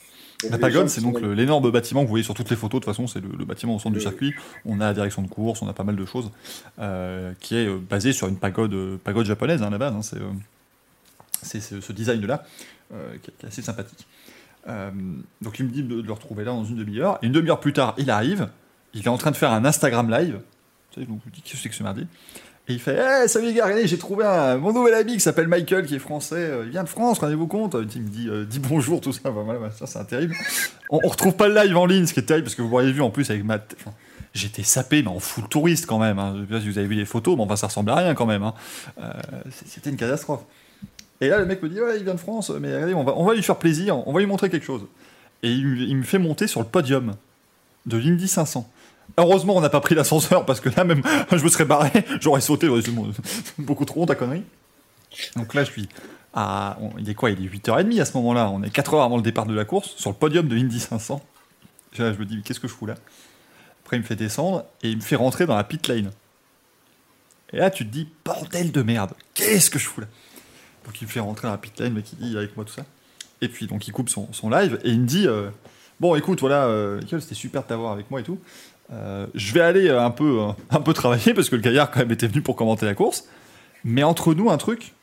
la 0.50 0.58
pagode, 0.58 0.90
c'est 0.90 1.00
donc 1.00 1.22
l'énorme 1.22 1.72
bâtiment 1.72 2.02
que 2.02 2.06
vous 2.08 2.10
voyez 2.10 2.24
sur 2.26 2.34
toutes 2.34 2.50
les 2.50 2.58
photos. 2.58 2.82
De 2.82 2.86
toute 2.86 2.94
façon, 2.94 3.08
c'est 3.08 3.22
le, 3.22 3.30
le 3.30 3.46
bâtiment 3.46 3.76
au 3.76 3.80
centre 3.80 3.96
du 3.96 4.02
circuit. 4.02 4.34
On 4.66 4.82
a 4.82 4.88
la 4.88 4.94
direction 4.94 5.22
de 5.22 5.28
course, 5.30 5.62
on 5.62 5.70
a 5.70 5.74
pas 5.74 5.86
mal 5.86 5.96
de 5.96 6.06
choses, 6.06 6.32
euh, 6.80 7.32
qui 7.40 7.56
est 7.56 7.66
euh, 7.66 7.78
basé 7.78 8.12
sur 8.12 8.28
une 8.28 8.36
pagode, 8.36 8.74
euh, 8.74 8.98
pagode 9.02 9.26
japonaise 9.26 9.62
hein, 9.64 9.68
à 9.68 9.70
la 9.70 9.78
base. 9.78 9.94
hein, 9.94 10.02
c'est 11.42 11.72
euh, 11.74 11.80
ce, 11.82 11.94
design-là 11.94 12.44
euh, 12.94 13.14
qui, 13.24 13.30
est- 13.30 13.34
qui 13.40 13.46
est 13.46 13.48
assez 13.48 13.62
sympathique. 13.62 14.06
Donc 15.42 15.60
il 15.60 15.66
me 15.66 15.72
dit 15.72 15.82
de, 15.84 16.02
de 16.02 16.06
le 16.06 16.12
retrouver 16.14 16.44
là 16.44 16.52
dans 16.52 16.66
une 16.66 16.76
demi-heure. 16.76 17.20
Et 17.22 17.28
une 17.28 17.32
demi-heure 17.32 17.62
plus 17.62 17.72
tard, 17.74 17.96
il 17.98 18.10
arrive. 18.10 18.50
Il 18.94 19.06
est 19.06 19.08
en 19.10 19.18
train 19.18 19.32
de 19.32 19.38
faire 19.38 19.52
un 19.54 19.64
Instagram 19.64 20.10
live. 20.12 20.42
Donc 21.02 21.20
je 21.26 21.30
me 21.30 21.34
dis 21.36 21.42
qu'est-ce 21.42 21.68
que 21.68 21.74
ce 21.76 21.84
mardi 21.84 22.06
et 22.70 22.74
il 22.74 22.80
fait 22.80 22.96
hey, 22.98 23.28
Salut 23.28 23.48
les 23.48 23.54
gars, 23.54 23.66
regardez, 23.66 23.88
j'ai 23.88 23.98
trouvé 23.98 24.24
un, 24.26 24.58
mon 24.58 24.72
nouvel 24.72 24.94
ami 24.94 25.14
qui 25.16 25.20
s'appelle 25.20 25.50
Michael, 25.50 25.86
qui 25.86 25.96
est 25.96 26.00
français. 26.00 26.36
euh, 26.38 26.64
Il 26.66 26.72
vient 26.72 26.84
de 26.84 26.88
France, 26.90 27.20
rendez-vous 27.20 27.48
compte? 27.48 27.76
Il 27.94 28.02
me 28.04 28.08
dit 28.08 28.30
euh, 28.30 28.46
Dis 28.46 28.60
bonjour, 28.60 29.02
tout 29.02 29.12
ça. 29.12 29.20
Ça, 29.78 29.86
c'est 29.86 30.08
terrible. 30.08 30.34
On, 30.90 31.00
on 31.04 31.10
retrouve 31.10 31.36
pas 31.36 31.50
le 31.50 31.56
live 31.62 31.76
en 31.76 31.86
ligne, 31.86 32.06
ce 32.06 32.14
qui 32.14 32.22
est 32.22 32.24
terrible, 32.24 32.46
parce 32.46 32.56
que 32.56 32.62
vous 32.62 32.70
l'auriez 32.70 32.94
vu 32.94 33.02
en 33.02 33.10
plus 33.10 33.30
avec 33.30 33.44
ma. 33.44 33.56
enfin, 33.56 33.92
J'étais 34.34 34.64
sapé, 34.64 35.02
mais 35.04 35.10
en 35.10 35.20
full 35.20 35.48
touriste 35.50 35.88
quand 35.88 36.00
même. 36.00 36.20
Hein. 36.20 36.36
Je 36.38 36.42
sais 36.42 36.48
pas 36.54 36.62
si 36.62 36.70
vous 36.70 36.78
avez 36.78 36.88
vu 36.88 36.96
les 36.96 37.04
photos, 37.06 37.36
mais 37.36 37.44
enfin, 37.44 37.58
ça 37.58 37.68
ressemblait 37.68 37.94
à 37.94 37.98
rien 37.98 38.14
quand 38.16 38.26
même. 38.26 38.44
hein. 38.44 38.54
Euh, 39.02 39.12
C'était 39.66 39.90
une 39.90 39.98
catastrophe. 39.98 40.44
Et 41.20 41.28
là, 41.28 41.40
le 41.40 41.46
mec 41.46 41.62
me 41.62 41.68
dit 41.68 41.82
Ouais, 41.82 41.98
il 41.98 42.04
vient 42.06 42.14
de 42.16 42.20
France, 42.20 42.50
mais 42.50 42.74
regardez, 42.74 42.94
on 42.94 43.04
va, 43.04 43.14
on 43.18 43.26
va 43.26 43.34
lui 43.34 43.44
faire 43.44 43.58
plaisir, 43.58 44.08
on 44.08 44.14
va 44.14 44.22
lui 44.22 44.26
montrer 44.28 44.50
quelque 44.50 44.66
chose. 44.66 44.86
Et 45.44 45.52
il, 45.52 45.68
me- 45.68 45.82
il 45.82 45.98
me 45.98 46.04
fait 46.04 46.18
monter 46.18 46.48
sur 46.48 46.62
le 46.62 46.66
podium 46.66 47.14
de 47.86 47.98
l'Indy 47.98 48.30
500. 48.30 48.70
Heureusement, 49.18 49.56
on 49.56 49.62
n'a 49.62 49.70
pas 49.70 49.82
pris 49.82 49.96
l'ascenseur 49.96 50.46
parce 50.46 50.60
que 50.60 50.70
là, 50.70 50.84
même, 50.84 51.02
je 51.32 51.44
me 51.44 51.50
serais 51.50 51.66
barré, 51.66 51.92
j'aurais 52.20 52.42
sauté, 52.42 52.68
j'aurais 52.68 52.82
beaucoup 53.58 53.86
trop, 53.86 54.06
ta 54.06 54.16
connerie. 54.16 54.44
Donc 55.36 55.54
là, 55.54 55.64
je 55.64 55.72
suis 55.72 55.90
à. 56.34 56.78
il 56.98 57.10
est 57.10 57.14
quoi 57.14 57.30
Il 57.30 57.46
est 57.46 57.48
8h30 57.48 58.02
à 58.02 58.06
ce 58.06 58.18
moment-là. 58.18 58.50
On 58.50 58.64
est 58.64 58.70
4 58.70 58.96
heures 58.96 59.04
avant 59.04 59.18
le 59.18 59.24
départ 59.24 59.46
de 59.46 59.54
la 59.54 59.66
course, 59.66 59.94
sur 59.96 60.10
le 60.10 60.16
podium 60.16 60.48
de 60.48 60.56
l'Indy 60.56 60.80
500. 60.80 61.22
Là, 62.00 62.12
je 62.14 62.18
me 62.18 62.26
dis, 62.26 62.42
qu'est-ce 62.42 62.60
que 62.60 62.68
je 62.68 62.74
fous 62.74 62.88
là? 62.88 62.96
Après, 63.84 63.98
il 63.98 64.00
me 64.00 64.06
fait 64.06 64.16
descendre 64.16 64.66
et 64.82 64.90
il 64.90 64.98
me 64.98 65.02
fait 65.02 65.16
rentrer 65.16 65.46
dans 65.46 65.56
la 65.56 65.64
pit 65.64 65.88
lane. 65.88 66.12
Et 67.52 67.58
là, 67.58 67.70
tu 67.70 67.86
te 67.86 67.92
dis, 67.92 68.08
bordel 68.26 68.72
de 68.72 68.82
merde, 68.82 69.14
qu'est-ce 69.36 69.70
que 69.70 69.78
je 69.78 69.88
fous 69.88 70.02
là? 70.02 70.08
Donc, 70.86 71.00
il 71.02 71.06
me 71.06 71.12
fait 71.12 71.20
rentrer 71.20 71.48
dans 71.48 71.52
la 71.52 71.60
pit 71.60 71.80
lane, 71.80 71.94
mais 71.94 72.02
qui 72.02 72.16
dit 72.16 72.36
avec 72.36 72.56
moi 72.56 72.66
tout 72.66 72.74
ça. 72.74 72.84
Et 73.42 73.48
puis, 73.48 73.68
donc, 73.68 73.88
il 73.88 73.92
coupe 73.92 74.10
son, 74.10 74.32
son 74.34 74.50
live 74.50 74.80
et 74.84 74.90
il 74.90 75.02
me 75.02 75.06
dit, 75.06 75.28
euh, 75.28 75.50
bon, 76.00 76.16
écoute, 76.16 76.40
voilà, 76.40 76.66
euh, 76.66 77.00
c'était 77.08 77.36
super 77.36 77.62
de 77.62 77.68
t'avoir 77.68 77.92
avec 77.92 78.10
moi 78.10 78.22
et 78.22 78.24
tout. 78.24 78.40
Euh, 78.92 79.28
je 79.34 79.54
vais 79.54 79.62
aller 79.62 79.88
euh, 79.88 80.04
un 80.04 80.12
peu, 80.12 80.42
euh, 80.42 80.52
un 80.70 80.82
peu 80.82 80.94
travailler 80.94 81.34
parce 81.34 81.50
que 81.50 81.56
le 81.56 81.62
gaillard 81.62 81.90
quand 81.92 82.00
même 82.00 82.12
était 82.12 82.28
venu 82.28 82.42
pour 82.42 82.56
commenter 82.56 82.86
la 82.86 82.96
course. 82.96 83.28
Mais 83.84 84.04
entre 84.04 84.34
nous, 84.34 84.50
un 84.50 84.58
truc, 84.58 84.94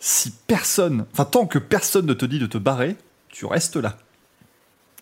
si 0.00 0.32
personne, 0.46 1.06
enfin 1.12 1.24
tant 1.24 1.46
que 1.46 1.58
personne 1.58 2.06
ne 2.06 2.14
te 2.14 2.24
dit 2.24 2.38
de 2.38 2.46
te 2.46 2.58
barrer, 2.58 2.96
tu 3.28 3.46
restes 3.46 3.76
là. 3.76 3.96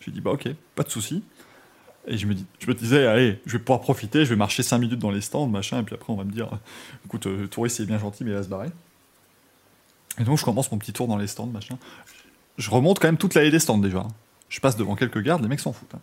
Je 0.00 0.10
dis 0.10 0.20
bah 0.20 0.32
ok, 0.32 0.48
pas 0.74 0.82
de 0.82 0.90
souci. 0.90 1.22
Et 2.06 2.16
je 2.16 2.26
me, 2.26 2.32
dis, 2.32 2.46
je 2.58 2.66
me 2.66 2.74
disais, 2.74 3.06
allez, 3.06 3.38
je 3.44 3.52
vais 3.52 3.62
pouvoir 3.62 3.80
profiter, 3.82 4.24
je 4.24 4.30
vais 4.30 4.36
marcher 4.36 4.62
5 4.62 4.78
minutes 4.78 4.98
dans 4.98 5.10
les 5.10 5.20
stands, 5.20 5.46
machin, 5.46 5.80
et 5.80 5.82
puis 5.82 5.94
après 5.94 6.10
on 6.10 6.16
va 6.16 6.24
me 6.24 6.30
dire, 6.30 6.48
écoute, 7.04 7.26
le 7.26 7.46
touriste 7.48 7.80
est 7.80 7.84
bien 7.84 7.98
gentil, 7.98 8.24
mais 8.24 8.30
il 8.30 8.36
va 8.36 8.42
se 8.42 8.48
barrer. 8.48 8.70
Et 10.18 10.24
donc 10.24 10.38
je 10.38 10.44
commence 10.44 10.72
mon 10.72 10.78
petit 10.78 10.94
tour 10.94 11.06
dans 11.06 11.18
les 11.18 11.26
stands, 11.26 11.46
machin. 11.46 11.76
Je 12.56 12.70
remonte 12.70 12.98
quand 12.98 13.08
même 13.08 13.18
toute 13.18 13.34
l'allée 13.34 13.50
des 13.50 13.58
stands 13.58 13.76
déjà. 13.76 14.06
Je 14.48 14.58
passe 14.60 14.76
devant 14.76 14.94
quelques 14.96 15.20
gardes, 15.20 15.42
les 15.42 15.48
mecs 15.48 15.60
s'en 15.60 15.74
foutent. 15.74 15.94
hein. 15.94 16.00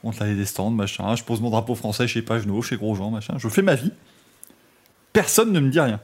Je 0.00 0.06
monte 0.06 0.18
l'allée 0.20 0.34
des 0.36 0.44
stands, 0.46 0.70
machin, 0.70 1.16
je 1.16 1.24
pose 1.24 1.40
mon 1.40 1.50
drapeau 1.50 1.74
français 1.74 2.06
chez 2.06 2.22
Pagenot, 2.22 2.62
chez 2.62 2.76
Grosjean, 2.76 3.10
machin. 3.10 3.34
Je 3.38 3.48
fais 3.48 3.62
ma 3.62 3.74
vie. 3.74 3.92
Personne 5.12 5.52
ne 5.52 5.60
me 5.60 5.70
dit 5.70 5.80
rien. 5.80 6.00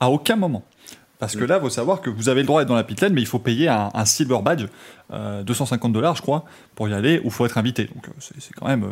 À 0.00 0.10
aucun 0.10 0.36
moment. 0.36 0.62
Parce 1.18 1.34
que 1.34 1.44
là, 1.44 1.56
il 1.56 1.60
faut 1.62 1.70
savoir 1.70 2.02
que 2.02 2.10
vous 2.10 2.28
avez 2.28 2.42
le 2.42 2.46
droit 2.46 2.60
d'être 2.60 2.68
dans 2.68 2.74
la 2.74 2.84
pit 2.84 3.00
lane, 3.00 3.14
mais 3.14 3.22
il 3.22 3.26
faut 3.26 3.38
payer 3.38 3.68
un, 3.68 3.90
un 3.94 4.04
silver 4.04 4.38
badge, 4.42 4.66
euh, 5.12 5.42
250 5.42 5.92
dollars, 5.92 6.14
je 6.16 6.20
crois, 6.22 6.44
pour 6.74 6.88
y 6.88 6.92
aller, 6.94 7.18
ou 7.20 7.26
il 7.26 7.30
faut 7.30 7.46
être 7.46 7.56
invité. 7.56 7.84
Donc 7.84 8.06
euh, 8.08 8.12
c'est 8.18 8.52
quand 8.54 8.66
même, 8.66 8.84
euh, 8.84 8.88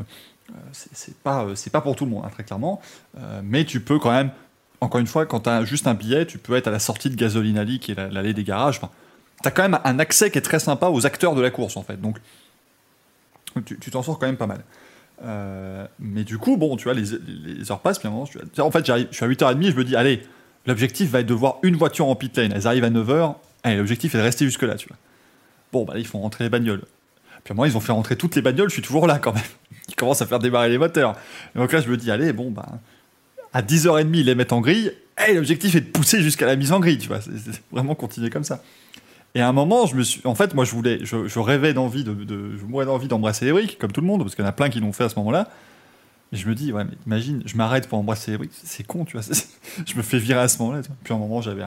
euh, 0.50 0.54
c'est 0.72 1.16
pas, 1.18 1.44
euh, 1.44 1.54
c'est 1.54 1.68
pas 1.70 1.82
pour 1.82 1.96
tout 1.96 2.06
le 2.06 2.10
monde, 2.10 2.24
hein, 2.24 2.30
très 2.32 2.42
clairement. 2.44 2.80
Euh, 3.18 3.42
mais 3.44 3.64
tu 3.66 3.80
peux 3.80 3.98
quand 3.98 4.10
même, 4.10 4.30
encore 4.80 5.00
une 5.00 5.06
fois, 5.06 5.26
quand 5.26 5.40
tu 5.40 5.50
as 5.50 5.64
juste 5.66 5.86
un 5.86 5.92
billet, 5.94 6.24
tu 6.24 6.38
peux 6.38 6.54
être 6.56 6.66
à 6.66 6.70
la 6.70 6.78
sortie 6.78 7.10
de 7.10 7.14
Gasoline 7.14 7.58
Alley, 7.58 7.78
qui 7.78 7.92
est 7.92 7.94
la- 7.94 8.08
l'allée 8.08 8.32
des 8.32 8.44
garages. 8.44 8.78
Enfin, 8.78 8.90
tu 9.42 9.48
as 9.48 9.50
quand 9.50 9.62
même 9.62 9.78
un 9.84 9.98
accès 9.98 10.30
qui 10.30 10.38
est 10.38 10.42
très 10.42 10.60
sympa 10.60 10.88
aux 10.88 11.04
acteurs 11.04 11.34
de 11.34 11.42
la 11.42 11.50
course, 11.50 11.76
en 11.76 11.82
fait. 11.82 12.00
Donc 12.00 12.16
tu 13.62 13.90
t'en 13.90 14.02
sors 14.02 14.18
quand 14.18 14.26
même 14.26 14.36
pas 14.36 14.46
mal. 14.46 14.60
Euh, 15.24 15.86
mais 16.00 16.24
du 16.24 16.38
coup, 16.38 16.56
bon, 16.56 16.76
tu 16.76 16.84
vois, 16.84 16.94
les, 16.94 17.04
les- 17.56 17.70
heures 17.70 17.80
passent, 17.80 17.98
puis 17.98 18.08
en 18.08 18.26
fait, 18.70 18.86
je 18.86 19.06
suis 19.12 19.24
à 19.24 19.28
8h30, 19.28 19.70
je 19.70 19.76
me 19.76 19.84
dis, 19.84 19.94
allez, 19.96 20.22
l'objectif 20.66 21.10
va 21.10 21.20
être 21.20 21.26
de 21.26 21.34
voir 21.34 21.58
une 21.62 21.76
voiture 21.76 22.06
en 22.08 22.16
pit 22.16 22.36
lane. 22.36 22.52
Elles 22.54 22.66
arrivent 22.66 22.84
à 22.84 22.90
9h, 22.90 23.36
allez, 23.62 23.76
l'objectif 23.76 24.14
est 24.14 24.18
de 24.18 24.22
rester 24.22 24.44
jusque-là, 24.44 24.74
tu 24.74 24.88
vois. 24.88 24.96
Bon, 25.72 25.84
bah, 25.84 25.94
ils 25.96 26.06
font 26.06 26.20
rentrer 26.20 26.44
les 26.44 26.50
bagnoles. 26.50 26.82
Puis 27.44 27.54
moi, 27.54 27.68
ils 27.68 27.76
ont 27.76 27.80
fait 27.80 27.92
rentrer 27.92 28.16
toutes 28.16 28.34
les 28.36 28.42
bagnoles, 28.42 28.68
je 28.70 28.74
suis 28.74 28.82
toujours 28.82 29.06
là 29.06 29.18
quand 29.18 29.32
même. 29.34 29.42
Ils 29.88 29.94
commencent 29.94 30.22
à 30.22 30.26
faire 30.26 30.38
démarrer 30.38 30.70
les 30.70 30.78
moteurs. 30.78 31.14
Et 31.54 31.58
donc 31.58 31.70
là, 31.72 31.80
je 31.82 31.88
me 31.90 31.96
dis, 31.98 32.10
allez, 32.10 32.32
bon, 32.32 32.50
bah, 32.50 32.66
à 33.52 33.60
10h30, 33.62 34.10
ils 34.14 34.24
les 34.26 34.34
mettent 34.34 34.52
en 34.54 34.60
grille. 34.62 34.92
Et 35.28 35.34
l'objectif 35.34 35.74
est 35.74 35.82
de 35.82 35.86
pousser 35.90 36.22
jusqu'à 36.22 36.46
la 36.46 36.56
mise 36.56 36.72
en 36.72 36.80
grille, 36.80 36.96
tu 36.98 37.08
vois. 37.08 37.20
C'est 37.20 37.62
vraiment 37.70 37.94
continuer 37.94 38.30
comme 38.30 38.44
ça. 38.44 38.62
Et 39.34 39.40
à 39.40 39.48
un 39.48 39.52
moment, 39.52 39.86
je 39.86 39.96
me 39.96 40.02
suis. 40.02 40.20
En 40.24 40.34
fait, 40.34 40.54
moi, 40.54 40.64
je 40.64 40.72
voulais. 40.72 41.00
Je, 41.04 41.38
rêvais 41.38 41.74
d'envie 41.74 42.04
de. 42.04 42.56
Je 42.56 42.64
mourais 42.64 42.86
d'envie 42.86 43.08
d'embrasser 43.08 43.50
briques, 43.50 43.78
comme 43.78 43.90
tout 43.90 44.00
le 44.00 44.06
monde, 44.06 44.22
parce 44.22 44.34
qu'il 44.34 44.44
y 44.44 44.46
en 44.46 44.50
a 44.50 44.52
plein 44.52 44.68
qui 44.68 44.80
l'ont 44.80 44.92
fait 44.92 45.04
à 45.04 45.08
ce 45.08 45.16
moment-là. 45.16 45.48
Et 46.32 46.36
je 46.36 46.48
me 46.48 46.54
dis, 46.54 46.72
ouais, 46.72 46.84
mais 46.84 46.96
imagine, 47.06 47.42
je 47.46 47.56
m'arrête 47.56 47.88
pour 47.88 47.98
embrasser 47.98 48.36
briques. 48.36 48.52
C'est 48.52 48.84
con, 48.84 49.04
tu 49.04 49.16
vois. 49.16 49.26
Je 49.86 49.94
me 49.96 50.02
fais 50.02 50.18
virer 50.18 50.40
à 50.40 50.48
ce 50.48 50.58
moment-là. 50.58 50.82
Puis 51.04 51.12
à 51.12 51.16
un 51.16 51.20
moment, 51.20 51.40
j'avais 51.40 51.64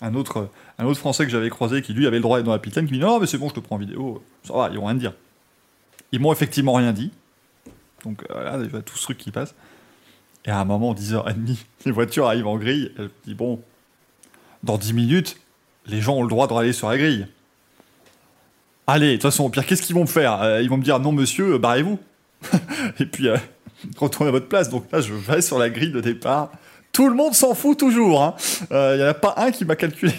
un, 0.00 0.14
autre, 0.14 0.50
un 0.78 0.86
autre 0.86 0.98
Français 0.98 1.24
que 1.24 1.30
j'avais 1.30 1.50
croisé 1.50 1.82
qui, 1.82 1.92
lui, 1.92 2.06
avait 2.06 2.16
le 2.16 2.22
droit 2.22 2.38
d'être 2.38 2.46
dans 2.46 2.52
la 2.52 2.58
pit 2.58 2.74
lane, 2.74 2.86
qui 2.86 2.94
me 2.94 2.98
dit, 2.98 3.04
non, 3.04 3.20
mais 3.20 3.26
c'est 3.26 3.38
bon, 3.38 3.48
je 3.48 3.54
te 3.54 3.60
prends 3.60 3.76
en 3.76 3.78
vidéo. 3.78 4.24
Ça 4.42 4.54
va, 4.54 4.70
ils 4.72 4.78
vont 4.78 4.86
rien 4.86 4.96
te 4.96 5.00
dire. 5.00 5.12
Ils 6.10 6.20
m'ont 6.20 6.32
effectivement 6.32 6.72
rien 6.72 6.92
dit. 6.92 7.12
Donc 8.04 8.24
euh, 8.30 8.42
là, 8.42 8.58
déjà, 8.58 8.82
tout 8.82 8.96
ce 8.96 9.02
truc 9.02 9.18
qui 9.18 9.30
passe. 9.30 9.54
Et 10.44 10.50
à 10.50 10.58
un 10.58 10.64
moment, 10.64 10.94
10h30, 10.94 11.56
les 11.84 11.92
voitures 11.92 12.26
arrivent 12.26 12.46
en 12.46 12.56
grille. 12.56 12.92
Et 12.94 12.98
je 12.98 13.02
me 13.02 13.10
dis, 13.24 13.34
bon, 13.34 13.60
dans 14.64 14.78
10 14.78 14.94
minutes, 14.94 15.36
les 15.88 16.00
gens 16.00 16.14
ont 16.16 16.22
le 16.22 16.28
droit 16.28 16.46
de 16.46 16.54
aller 16.54 16.72
sur 16.72 16.88
la 16.88 16.98
grille. 16.98 17.26
Allez, 18.86 19.08
de 19.08 19.12
toute 19.14 19.22
façon, 19.22 19.44
au 19.44 19.48
pire, 19.50 19.66
qu'est-ce 19.66 19.82
qu'ils 19.82 19.94
vont 19.94 20.02
me 20.02 20.06
faire? 20.06 20.40
Euh, 20.42 20.62
Ils 20.62 20.70
vont 20.70 20.78
me 20.78 20.82
dire 20.82 20.98
non, 21.00 21.12
monsieur, 21.12 21.54
euh, 21.54 21.58
barrez-vous. 21.58 21.98
Et 23.00 23.06
puis, 23.06 23.28
euh, 23.28 23.36
retournez 23.98 24.28
à 24.28 24.32
votre 24.32 24.48
place. 24.48 24.68
Donc 24.70 24.90
là, 24.92 25.00
je 25.00 25.12
vais 25.12 25.42
sur 25.42 25.58
la 25.58 25.68
grille 25.70 25.92
de 25.92 26.00
départ. 26.00 26.50
Tout 26.92 27.08
le 27.08 27.14
monde 27.14 27.34
s'en 27.34 27.54
fout 27.54 27.78
toujours. 27.78 28.22
hein. 28.22 28.34
Il 28.70 28.96
n'y 28.96 29.02
en 29.02 29.08
a 29.08 29.14
pas 29.14 29.34
un 29.36 29.50
qui 29.50 29.64
m'a 29.64 29.76
calculé. 29.76 30.12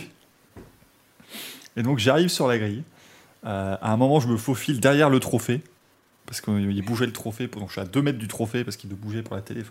Et 1.75 1.83
donc, 1.83 1.97
j'arrive 1.99 2.29
sur 2.29 2.47
la 2.47 2.57
grille. 2.57 2.83
À 3.43 3.91
un 3.91 3.97
moment, 3.97 4.19
je 4.19 4.27
me 4.27 4.37
faufile 4.37 4.79
derrière 4.79 5.09
le 5.09 5.19
trophée. 5.19 5.61
Parce 6.25 6.41
qu'il 6.41 6.81
bougeait 6.83 7.07
le 7.07 7.11
trophée. 7.11 7.47
Donc, 7.47 7.67
je 7.69 7.73
suis 7.73 7.81
à 7.81 7.85
2 7.85 8.01
mètres 8.03 8.19
du 8.19 8.27
trophée 8.27 8.63
parce 8.63 8.77
qu'il 8.77 8.89
bouger 8.91 9.23
pour 9.23 9.35
la 9.35 9.41
télé. 9.41 9.61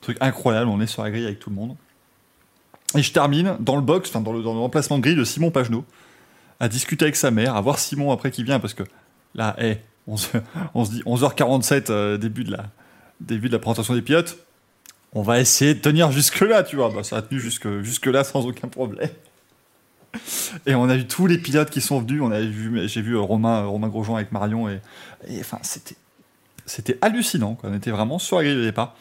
Truc 0.00 0.16
incroyable. 0.20 0.70
On 0.70 0.80
est 0.80 0.86
sur 0.86 1.02
la 1.04 1.10
grille 1.10 1.26
avec 1.26 1.38
tout 1.38 1.50
le 1.50 1.56
monde. 1.56 1.76
Et 2.96 3.02
je 3.02 3.12
termine 3.12 3.56
dans 3.60 3.76
le 3.76 3.82
box, 3.82 4.10
enfin 4.10 4.20
dans 4.20 4.32
le, 4.32 4.40
remplacement 4.40 4.98
de 4.98 5.02
grille 5.02 5.16
de 5.16 5.24
Simon 5.24 5.50
Pagenaud, 5.50 5.84
à 6.60 6.68
discuter 6.68 7.04
avec 7.04 7.16
sa 7.16 7.30
mère, 7.30 7.56
à 7.56 7.60
voir 7.60 7.78
Simon 7.78 8.12
après 8.12 8.30
qui 8.30 8.44
vient, 8.44 8.60
parce 8.60 8.74
que 8.74 8.84
là, 9.34 9.56
hé, 9.58 9.78
on, 10.06 10.16
se, 10.16 10.28
dit 10.90 11.02
11h47, 11.04 11.86
euh, 11.90 12.16
début, 12.18 12.44
de 12.44 12.52
la, 12.52 12.66
début 13.20 13.48
de 13.48 13.54
la 13.54 13.58
présentation 13.58 13.94
des 13.94 14.02
pilotes. 14.02 14.38
On 15.12 15.22
va 15.22 15.40
essayer 15.40 15.74
de 15.74 15.80
tenir 15.80 16.10
jusque-là, 16.10 16.62
tu 16.62 16.76
vois. 16.76 16.90
Bah, 16.90 17.04
ça 17.04 17.18
a 17.18 17.22
tenu 17.22 17.40
jusque, 17.40 17.68
jusque-là 17.82 18.24
sans 18.24 18.46
aucun 18.46 18.68
problème. 18.68 19.08
Et 20.66 20.74
on 20.74 20.88
a 20.88 20.96
vu 20.96 21.06
tous 21.06 21.26
les 21.26 21.38
pilotes 21.38 21.70
qui 21.70 21.80
sont 21.80 22.00
venus. 22.00 22.20
On 22.22 22.30
a 22.30 22.40
vu, 22.40 22.88
j'ai 22.88 23.00
vu 23.00 23.16
euh, 23.16 23.20
Romain, 23.20 23.64
Romain 23.64 23.88
Grosjean 23.88 24.16
avec 24.16 24.32
Marion. 24.32 24.68
Et, 24.68 24.80
enfin, 25.40 25.58
c'était, 25.62 25.96
c'était 26.66 26.98
hallucinant. 27.00 27.58
On 27.62 27.74
était 27.74 27.90
vraiment 27.90 28.18
sur 28.18 28.38
la 28.38 28.44
grille 28.44 28.56
de 28.56 28.64
départ. 28.64 28.96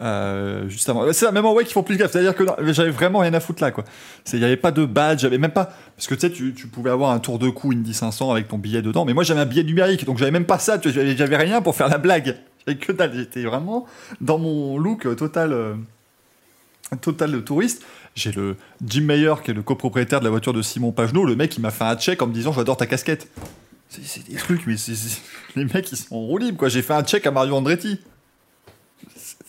Euh, 0.00 0.68
juste 0.68 0.88
avant. 0.88 1.12
C'est 1.12 1.30
même 1.32 1.44
en 1.44 1.52
way 1.52 1.64
qu'ils 1.64 1.72
font 1.74 1.82
plus 1.82 1.96
gaffe. 1.96 2.12
C'est-à-dire 2.12 2.34
que 2.34 2.44
j'avais 2.72 2.90
vraiment 2.90 3.18
rien 3.18 3.34
à 3.34 3.40
foutre 3.40 3.62
là, 3.62 3.70
quoi. 3.70 3.84
Il 4.32 4.38
n'y 4.38 4.44
avait 4.44 4.56
pas 4.56 4.70
de 4.70 4.86
badge, 4.86 5.20
j'avais 5.20 5.38
même 5.38 5.50
pas. 5.50 5.70
Parce 5.96 6.06
que 6.06 6.14
tu 6.14 6.20
sais, 6.20 6.30
tu, 6.30 6.66
pouvais 6.66 6.90
avoir 6.90 7.10
un 7.10 7.18
tour 7.18 7.38
de 7.38 7.50
cou 7.50 7.72
Indy 7.72 7.92
500 7.92 8.30
avec 8.30 8.48
ton 8.48 8.58
billet 8.58 8.80
dedans, 8.80 9.04
mais 9.04 9.12
moi 9.12 9.22
j'avais 9.22 9.40
un 9.40 9.46
billet 9.46 9.64
numérique, 9.64 10.04
donc 10.06 10.18
j'avais 10.18 10.30
même 10.30 10.46
pas 10.46 10.58
ça, 10.58 10.80
j'avais 10.82 11.36
rien 11.36 11.60
pour 11.60 11.76
faire 11.76 11.88
la 11.88 11.98
blague. 11.98 12.36
J'avais 12.66 12.78
que 12.78 12.92
dalle. 12.92 13.12
J'étais 13.14 13.42
vraiment 13.42 13.86
dans 14.20 14.38
mon 14.38 14.78
look 14.78 15.06
euh, 15.06 15.14
total, 15.14 15.52
euh, 15.52 15.74
total 17.00 17.32
de 17.32 17.40
touriste. 17.40 17.84
J'ai 18.14 18.32
le 18.32 18.56
Jim 18.86 19.02
Mayer, 19.02 19.34
qui 19.44 19.50
est 19.50 19.54
le 19.54 19.62
copropriétaire 19.62 20.20
de 20.20 20.24
la 20.24 20.30
voiture 20.30 20.52
de 20.52 20.62
Simon 20.62 20.92
Pagenaud. 20.92 21.24
Le 21.24 21.36
mec, 21.36 21.56
il 21.56 21.60
m'a 21.60 21.70
fait 21.70 21.84
un 21.84 21.96
check 21.96 22.22
en 22.22 22.26
me 22.26 22.32
disant 22.32 22.52
J'adore 22.52 22.76
ta 22.76 22.86
casquette. 22.86 23.28
C'est- 23.88 24.26
des 24.30 24.36
trucs, 24.36 24.66
mais 24.66 24.78
c'est- 24.78 25.20
les 25.54 25.66
mecs, 25.66 25.90
ils 25.92 25.98
sont 25.98 26.16
en 26.16 26.20
roue 26.20 26.38
libre, 26.38 26.56
quoi. 26.56 26.68
J'ai 26.70 26.80
fait 26.82 26.94
un 26.94 27.02
check 27.02 27.26
à 27.26 27.30
Mario 27.30 27.54
Andretti. 27.54 27.98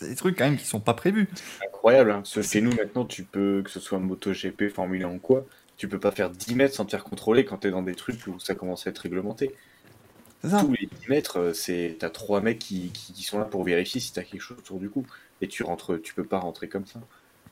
C'est 0.03 0.09
des 0.09 0.15
trucs, 0.15 0.37
quand 0.37 0.45
même, 0.45 0.57
qui 0.57 0.65
sont 0.65 0.79
pas 0.79 0.93
prévus. 0.93 1.27
Incroyable, 1.65 2.11
hein. 2.11 2.23
Chez 2.25 2.61
nous 2.61 2.71
maintenant, 2.73 3.05
tu 3.05 3.23
peux, 3.23 3.61
que 3.63 3.69
ce 3.69 3.79
soit 3.79 3.99
MotoGP, 3.99 4.69
Formule 4.69 5.03
1 5.03 5.15
ou 5.15 5.19
quoi, 5.19 5.45
tu 5.77 5.87
peux 5.87 5.99
pas 5.99 6.11
faire 6.11 6.29
10 6.29 6.55
mètres 6.55 6.75
sans 6.75 6.85
te 6.85 6.91
faire 6.91 7.03
contrôler 7.03 7.45
quand 7.45 7.57
t'es 7.57 7.71
dans 7.71 7.81
des 7.81 7.95
trucs 7.95 8.25
où 8.27 8.39
ça 8.39 8.55
commence 8.55 8.87
à 8.87 8.91
être 8.91 8.99
réglementé. 8.99 9.55
Ça. 10.43 10.59
Tous 10.59 10.73
les 10.73 10.87
10 10.87 11.07
mètres, 11.09 11.39
euh, 11.39 11.53
c'est 11.53 11.95
t'as 11.99 12.09
trois 12.09 12.41
mecs 12.41 12.59
qui, 12.59 12.91
qui, 12.91 13.13
qui 13.13 13.23
sont 13.23 13.39
là 13.39 13.45
pour 13.45 13.63
vérifier 13.63 14.01
si 14.01 14.11
t'as 14.11 14.23
quelque 14.23 14.41
chose 14.41 14.57
autour 14.57 14.79
du 14.79 14.89
cou. 14.89 15.05
Et 15.41 15.47
tu 15.47 15.63
rentres, 15.63 16.01
tu 16.01 16.13
peux 16.13 16.25
pas 16.25 16.39
rentrer 16.39 16.67
comme 16.67 16.85
ça. 16.85 16.99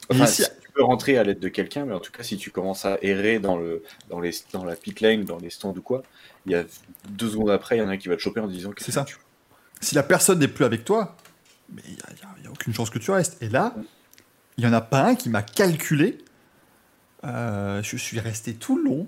Enfin, 0.10 0.26
si- 0.26 0.44
tu 0.62 0.72
peux 0.74 0.84
rentrer 0.84 1.18
à 1.18 1.24
l'aide 1.24 1.40
de 1.40 1.48
quelqu'un, 1.48 1.86
mais 1.86 1.94
en 1.94 2.00
tout 2.00 2.12
cas, 2.12 2.24
si 2.24 2.36
tu 2.38 2.52
commences 2.52 2.86
à 2.86 2.98
errer 3.02 3.40
dans 3.40 3.58
le 3.58 3.84
dans 4.10 4.20
les 4.20 4.32
dans 4.52 4.66
la 4.66 4.76
pit 4.76 5.00
lane, 5.00 5.24
dans 5.24 5.38
les 5.38 5.50
stands 5.50 5.74
ou 5.76 5.82
quoi, 5.82 6.04
il 6.46 6.52
y 6.52 6.56
a 6.56 6.64
deux 7.10 7.30
secondes 7.30 7.50
après, 7.50 7.78
il 7.78 7.80
y 7.80 7.82
en 7.82 7.88
a 7.88 7.92
un 7.92 7.98
qui 7.98 8.10
va 8.10 8.16
te 8.18 8.22
choper 8.22 8.42
en 8.42 8.48
disant 8.48 8.72
que 8.72 8.84
C'est 8.84 8.92
ça. 8.92 9.06
Si 9.80 9.96
la 9.96 10.04
personne 10.04 10.40
n'est 10.40 10.48
plus 10.48 10.66
avec 10.66 10.84
toi, 10.84 11.16
mais 11.74 11.82
il 11.88 11.94
n'y 12.42 12.48
a, 12.48 12.52
aucune 12.52 12.74
chance 12.74 12.90
que 12.90 13.00
tu 13.00 13.12
restes. 13.12 13.42
Et 13.42 13.50
là, 13.50 13.76
il 14.58 14.66
n'y 14.66 14.70
en 14.70 14.74
a 14.74 14.82
pas 14.82 15.04
un 15.04 15.16
qui 15.16 15.30
m'a 15.30 15.42
calculé. 15.42 16.18
Euh, 17.24 17.82
je 17.84 17.98
suis 17.98 18.20
resté 18.20 18.54
tout 18.54 18.78
le 18.78 18.84
long. 18.84 19.08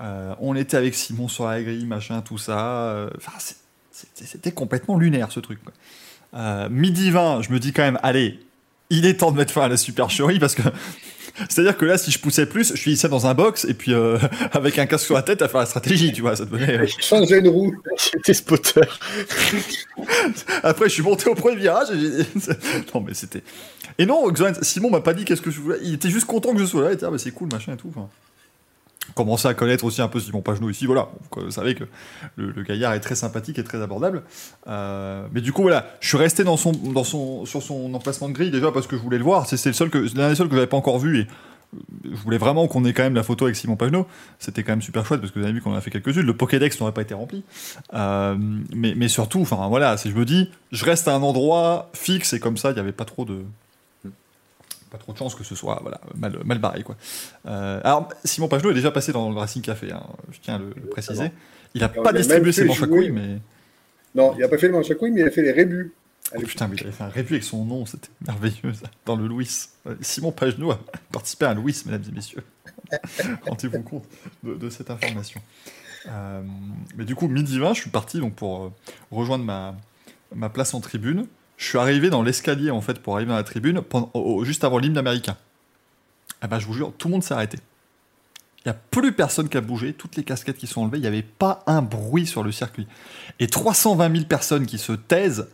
Euh, 0.00 0.34
on 0.40 0.54
était 0.54 0.76
avec 0.76 0.94
Simon 0.94 1.28
sur 1.28 1.50
machin, 1.86 2.22
tout 2.22 2.38
ça. 2.38 2.90
Euh, 2.90 3.10
c'était 3.90 4.52
complètement 4.52 4.98
lunaire 4.98 5.32
ce 5.32 5.40
truc. 5.40 5.58
midi 6.70 7.10
20, 7.10 7.42
je 7.42 7.52
me 7.52 7.58
dis 7.58 7.72
quand 7.72 7.82
même, 7.82 7.98
allez, 8.02 8.40
il 8.90 9.06
est 9.06 9.18
temps 9.18 9.32
de 9.32 9.36
mettre 9.36 9.52
fin 9.52 9.62
à 9.62 9.68
la 9.68 9.76
supercherie 9.76 10.38
parce 10.38 10.54
que. 10.54 10.62
C'est-à-dire 11.48 11.76
que 11.76 11.84
là, 11.84 11.98
si 11.98 12.10
je 12.10 12.18
poussais 12.18 12.46
plus, 12.46 12.72
je 12.74 12.80
finissais 12.80 13.08
dans 13.08 13.26
un 13.26 13.34
box 13.34 13.64
et 13.64 13.74
puis 13.74 13.92
euh, 13.92 14.18
avec 14.52 14.78
un 14.78 14.86
casque 14.86 15.04
sur 15.06 15.14
la 15.14 15.22
tête 15.22 15.42
à 15.42 15.48
faire 15.48 15.60
la 15.60 15.66
stratégie, 15.66 16.12
tu 16.12 16.22
vois, 16.22 16.36
ça 16.36 16.44
devenait. 16.44 16.78
euh, 16.78 16.86
Changer 17.00 17.38
une 17.38 17.48
roue. 17.48 17.74
J'étais 18.14 18.34
spotter. 18.34 18.80
Après, 20.62 20.88
je 20.88 20.94
suis 20.94 21.02
monté 21.02 21.28
au 21.28 21.34
premier 21.34 21.56
virage. 21.56 21.88
Et 21.90 21.98
j'ai- 22.00 22.52
non, 22.94 23.00
mais 23.00 23.14
c'était. 23.14 23.42
Et 23.98 24.06
non, 24.06 24.24
Simon 24.62 24.90
m'a 24.90 25.00
pas 25.00 25.14
dit 25.14 25.24
qu'est-ce 25.24 25.42
que 25.42 25.50
je 25.50 25.60
voulais. 25.60 25.78
Il 25.82 25.94
était 25.94 26.10
juste 26.10 26.26
content 26.26 26.52
que 26.52 26.58
je 26.60 26.66
sois 26.66 26.82
là. 26.82 26.90
Il 26.90 26.94
était, 26.94 27.06
ah, 27.06 27.10
bah, 27.10 27.18
c'est 27.18 27.30
cool, 27.30 27.48
machin 27.52 27.72
et 27.74 27.76
tout. 27.76 27.88
Enfin, 27.94 28.08
commençait 29.16 29.48
à 29.48 29.54
connaître 29.54 29.84
aussi 29.84 30.02
un 30.02 30.08
peu 30.08 30.20
Simon 30.20 30.42
Pagenaud 30.42 30.68
ici. 30.68 30.84
Voilà, 30.86 31.08
Donc, 31.22 31.44
vous 31.44 31.50
savez 31.50 31.74
que 31.74 31.84
le, 32.36 32.62
gaillard 32.62 32.92
est 32.92 33.00
très 33.00 33.14
sympathique 33.14 33.58
et 33.58 33.64
très 33.64 33.82
abordable. 33.82 34.22
Euh, 34.68 35.26
mais 35.32 35.40
du 35.40 35.52
coup, 35.52 35.62
voilà, 35.62 35.86
je 36.00 36.08
suis 36.08 36.18
resté 36.18 36.44
dans 36.44 36.58
son, 36.58 36.72
dans 36.72 37.02
son, 37.02 37.46
sur 37.46 37.62
son 37.62 37.92
emplacement 37.94 38.28
de 38.28 38.34
grille 38.34 38.50
déjà 38.50 38.70
parce 38.70 38.86
que 38.86 38.96
je 38.96 39.02
voulais 39.02 39.16
le 39.18 39.24
voir. 39.24 39.46
C'est 39.46 39.64
le 39.64 39.72
seul 39.72 39.88
que, 39.88 39.98
l'un 40.16 40.28
des 40.28 40.34
seuls 40.34 40.48
que 40.48 40.54
j'avais 40.54 40.66
pas 40.66 40.76
encore 40.76 40.98
vu 40.98 41.20
et 41.20 41.22
euh, 41.22 41.78
je 42.04 42.22
voulais 42.22 42.36
vraiment 42.36 42.68
qu'on 42.68 42.84
ait 42.84 42.92
quand 42.92 43.04
même 43.04 43.14
la 43.14 43.22
photo 43.22 43.46
avec 43.46 43.56
Simon 43.56 43.76
Pagenaud. 43.76 44.06
C'était 44.38 44.62
quand 44.62 44.72
même 44.72 44.82
super 44.82 45.06
chouette 45.06 45.20
parce 45.20 45.32
que 45.32 45.38
vous 45.38 45.46
avez 45.46 45.54
vu 45.54 45.62
qu'on 45.62 45.72
en 45.72 45.76
a 45.76 45.80
fait 45.80 45.90
quelques-unes. 45.90 46.26
Le 46.26 46.36
Pokédex 46.36 46.78
n'aurait 46.78 46.92
pas 46.92 47.02
été 47.02 47.14
rempli. 47.14 47.42
Euh, 47.94 48.36
mais, 48.74 48.92
mais 48.94 49.08
surtout, 49.08 49.40
enfin 49.40 49.66
voilà, 49.68 49.96
si 49.96 50.10
je 50.10 50.14
me 50.14 50.26
dis, 50.26 50.50
je 50.72 50.84
reste 50.84 51.08
à 51.08 51.14
un 51.14 51.22
endroit 51.22 51.88
fixe 51.94 52.34
et 52.34 52.38
comme 52.38 52.58
ça, 52.58 52.70
il 52.70 52.74
n'y 52.74 52.80
avait 52.80 52.92
pas 52.92 53.06
trop 53.06 53.24
de 53.24 53.44
pas 54.90 54.98
trop 54.98 55.12
de 55.12 55.18
chance 55.18 55.34
que 55.34 55.44
ce 55.44 55.54
soit 55.54 55.78
voilà, 55.82 56.00
mal, 56.14 56.38
mal 56.44 56.58
barré. 56.58 56.82
Quoi. 56.82 56.96
Euh, 57.46 57.80
alors, 57.84 58.08
Simon 58.24 58.48
Pagenaud 58.48 58.70
est 58.70 58.74
déjà 58.74 58.90
passé 58.90 59.12
dans 59.12 59.30
le 59.30 59.36
Racing 59.36 59.62
Café, 59.62 59.92
hein, 59.92 60.02
je 60.30 60.38
tiens 60.40 60.56
à 60.56 60.58
le, 60.58 60.72
le 60.74 60.88
préciser. 60.88 61.30
Il 61.74 61.80
n'a 61.80 61.88
pas 61.88 62.00
il 62.02 62.08
a 62.08 62.12
distribué 62.12 62.52
ses 62.52 62.64
manches 62.64 62.82
à 62.82 62.86
couilles, 62.86 63.10
mais. 63.10 63.38
Non, 64.14 64.32
il 64.34 64.40
n'a 64.40 64.48
pas 64.48 64.58
fait 64.58 64.68
le 64.68 64.72
manche 64.72 64.90
à 64.90 64.94
couilles, 64.94 65.10
mais 65.10 65.20
il 65.20 65.26
a 65.26 65.30
fait 65.30 65.42
les 65.42 65.52
rébus. 65.52 65.92
Oh, 66.34 66.40
putain, 66.40 66.66
mais 66.66 66.76
il 66.76 66.82
avait 66.82 66.92
fait 66.92 67.04
un 67.04 67.08
revue 67.08 67.34
avec 67.34 67.44
son 67.44 67.64
nom, 67.64 67.86
c'était 67.86 68.08
merveilleux 68.26 68.74
ça, 68.74 68.90
dans 69.04 69.14
le 69.14 69.26
Louis. 69.28 69.48
Euh, 69.86 69.94
Simon 70.00 70.32
Pagenaud 70.32 70.72
a 70.72 70.80
participé 71.12 71.44
à 71.44 71.50
un 71.50 71.54
Louis, 71.54 71.80
mesdames 71.86 72.02
et 72.08 72.12
messieurs. 72.12 72.42
Rendez-vous 73.46 73.82
compte 73.82 74.04
de, 74.42 74.54
de 74.54 74.70
cette 74.70 74.90
information. 74.90 75.40
Euh, 76.08 76.42
mais 76.96 77.04
du 77.04 77.14
coup, 77.14 77.28
midi 77.28 77.58
20, 77.58 77.74
je 77.74 77.80
suis 77.82 77.90
parti 77.90 78.18
donc, 78.18 78.34
pour 78.34 78.72
rejoindre 79.10 79.44
ma, 79.44 79.76
ma 80.34 80.48
place 80.48 80.74
en 80.74 80.80
tribune. 80.80 81.26
Je 81.56 81.66
suis 81.68 81.78
arrivé 81.78 82.10
dans 82.10 82.22
l'escalier 82.22 82.70
en 82.70 82.80
fait 82.80 82.98
pour 83.00 83.14
arriver 83.14 83.30
dans 83.30 83.36
la 83.36 83.42
tribune 83.44 83.80
pendant- 83.80 84.10
juste 84.44 84.64
avant 84.64 84.78
l'hymne 84.78 84.98
américain. 84.98 85.36
Ah 86.42 86.48
bah, 86.48 86.58
je 86.58 86.66
vous 86.66 86.74
jure, 86.74 86.92
tout 86.96 87.08
le 87.08 87.12
monde 87.12 87.22
s'est 87.24 87.34
arrêté. 87.34 87.58
Il 88.64 88.68
n'y 88.68 88.70
a 88.72 88.78
plus 88.90 89.12
personne 89.12 89.48
qui 89.48 89.56
a 89.56 89.60
bougé, 89.60 89.92
toutes 89.92 90.16
les 90.16 90.24
casquettes 90.24 90.58
qui 90.58 90.66
sont 90.66 90.82
enlevées, 90.82 90.98
il 90.98 91.02
n'y 91.02 91.06
avait 91.06 91.22
pas 91.22 91.62
un 91.66 91.82
bruit 91.82 92.26
sur 92.26 92.42
le 92.42 92.50
circuit. 92.52 92.86
Et 93.38 93.46
320 93.46 94.12
000 94.12 94.24
personnes 94.26 94.66
qui 94.66 94.76
se 94.78 94.92
taisent, 94.92 95.48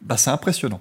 bah, 0.00 0.16
c'est 0.16 0.30
impressionnant. 0.30 0.80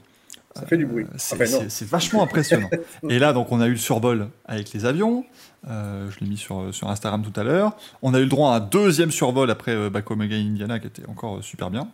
Ça 0.56 0.68
fait 0.68 0.78
du 0.78 0.86
bruit. 0.86 1.06
Euh, 1.06 1.08
C'est 1.18 1.34
Enfin, 1.42 1.64
non. 1.64 1.66
c'est- 1.68 1.86
vachement 1.88 2.22
impressionnant. 2.22 2.70
Et 3.10 3.18
là, 3.18 3.34
donc, 3.34 3.52
on 3.52 3.60
a 3.60 3.66
eu 3.66 3.72
le 3.72 3.78
survol 3.78 4.30
avec 4.46 4.72
les 4.72 4.86
avions. 4.86 5.26
Euh, 5.68 6.12
je 6.12 6.20
l'ai 6.20 6.28
mis 6.28 6.38
sur, 6.38 6.72
sur 6.72 6.90
Instagram 6.92 7.24
tout 7.24 7.38
à 7.40 7.44
l'heure. 7.44 7.76
On 8.04 8.14
a 8.14 8.20
eu 8.20 8.24
le 8.24 8.30
droit 8.30 8.54
à 8.54 8.58
un 8.58 8.60
deuxième 8.60 9.10
survol 9.10 9.50
après 9.50 9.72
euh, 9.72 9.90
Again 9.92 10.36
Indiana, 10.52 10.80
qui 10.80 10.86
était 10.88 11.08
encore 11.10 11.38
euh, 11.38 11.42
super 11.42 11.72
bien. 11.72 11.88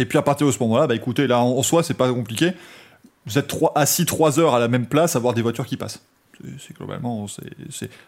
Et 0.00 0.06
puis 0.06 0.18
à 0.18 0.22
partir 0.22 0.46
de 0.46 0.52
ce 0.52 0.58
moment-là, 0.60 0.86
bah 0.86 0.94
écoutez, 0.94 1.26
là 1.26 1.40
en, 1.40 1.62
soi, 1.62 1.82
c'est 1.82 1.94
pas 1.94 2.12
compliqué. 2.12 2.52
Vous 3.26 3.38
êtes 3.38 3.46
trois, 3.46 3.72
assis 3.74 4.06
trois 4.06 4.38
heures 4.38 4.54
à 4.54 4.58
la 4.58 4.68
même 4.68 4.86
place 4.86 5.16
à 5.16 5.18
voir 5.18 5.34
des 5.34 5.42
voitures 5.42 5.66
qui 5.66 5.76
passent. 5.76 6.00
C'est- 6.58 6.76
globalement, 6.76 7.26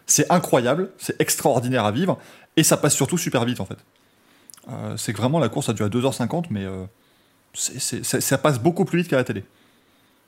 c'est- 0.07 0.31
incroyable, 0.31 0.91
c'est 0.99 1.21
extraordinaire 1.21 1.85
à 1.85 1.91
vivre, 1.91 2.17
et 2.57 2.63
ça 2.63 2.77
passe 2.77 2.95
surtout 2.95 3.19
super 3.19 3.45
vite 3.45 3.61
en 3.61 3.65
fait. 3.65 3.79
Euh, 4.69 4.97
c'est 4.97 5.13
que 5.13 5.19
vraiment 5.19 5.41
la 5.41 5.49
course 5.49 5.69
a 5.69 5.73
duré 5.73 5.89
2h50, 5.91 6.47
mais 6.51 6.65
euh, 6.65 6.85
ça- 7.55 8.21
ça 8.21 8.39
passe 8.39 8.61
beaucoup 8.61 8.85
plus 8.85 8.99
vite 9.01 9.09
qu'à 9.09 9.17
la 9.17 9.25
télé. 9.25 9.45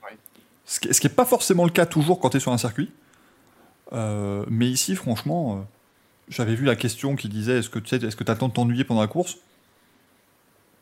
Ouais. 0.03 0.17
Ce 0.65 0.79
qui 0.79 1.07
n'est 1.07 1.13
pas 1.13 1.25
forcément 1.25 1.63
le 1.63 1.71
cas 1.71 1.85
toujours 1.85 2.19
quand 2.19 2.31
tu 2.31 2.37
es 2.37 2.39
sur 2.41 2.51
un 2.51 2.57
circuit. 2.57 2.91
Euh, 3.93 4.43
mais 4.49 4.67
ici, 4.67 4.95
franchement, 4.95 5.65
j'avais 6.27 6.55
vu 6.55 6.65
la 6.65 6.75
question 6.75 7.15
qui 7.15 7.29
disait 7.29 7.59
est-ce 7.59 7.69
que 7.69 7.79
tu 7.79 7.87
sais, 7.89 8.05
est-ce 8.05 8.15
que 8.15 8.29
attends 8.29 8.49
de 8.49 8.53
t'ennuyer 8.53 8.83
pendant 8.83 9.01
la 9.01 9.07
course? 9.07 9.37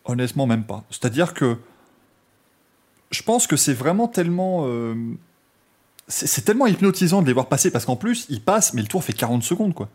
Honnêtement, 0.06 0.48
même 0.48 0.64
pas. 0.64 0.84
C'est-à-dire 0.90 1.34
que 1.34 1.58
je 3.12 3.24
pense 3.24 3.48
que 3.48 3.56
c'est 3.56 3.74
vraiment 3.74 4.08
tellement. 4.08 4.64
euh, 4.66 4.96
c'est 6.08 6.44
tellement 6.44 6.68
hypnotisant 6.68 7.22
de 7.22 7.28
les 7.28 7.34
voir 7.34 7.48
passer 7.48 7.72
parce 7.72 7.86
qu'en 7.86 7.96
plus, 7.96 8.26
ils 8.30 8.42
passent, 8.42 8.74
mais 8.74 8.82
le 8.82 8.88
tour 8.88 9.04
fait 9.04 9.14
40 9.14 9.44
secondes, 9.44 9.74
quoi. 9.74 9.90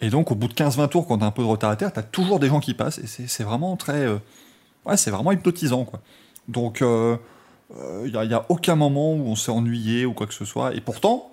Et 0.00 0.08
donc, 0.08 0.30
au 0.30 0.34
bout 0.34 0.48
de 0.48 0.54
15-20 0.54 0.88
tours, 0.88 1.06
quand 1.06 1.18
t'as 1.18 1.26
un 1.26 1.30
peu 1.30 1.42
de 1.42 1.46
retard 1.48 1.70
à 1.70 1.76
terre, 1.76 1.92
t'as 1.92 2.02
toujours 2.02 2.38
des 2.38 2.48
gens 2.48 2.60
qui 2.60 2.74
passent 2.74 2.98
et 2.98 3.06
c'est 3.06 3.42
vraiment 3.42 3.76
très. 3.76 4.04
euh, 4.06 4.18
ouais, 4.86 4.96
c'est 4.96 5.10
vraiment 5.10 5.32
hypnotisant, 5.32 5.84
quoi. 5.84 6.00
Donc, 6.48 6.78
il 6.80 6.86
euh, 6.86 7.16
n'y 8.08 8.16
a, 8.16 8.24
y 8.24 8.34
a 8.34 8.46
aucun 8.48 8.76
moment 8.76 9.12
où 9.14 9.26
on 9.26 9.36
s'est 9.36 9.50
ennuyé 9.52 10.06
ou 10.06 10.12
quoi 10.14 10.26
que 10.26 10.34
ce 10.34 10.44
soit. 10.44 10.74
Et 10.74 10.80
pourtant, 10.80 11.30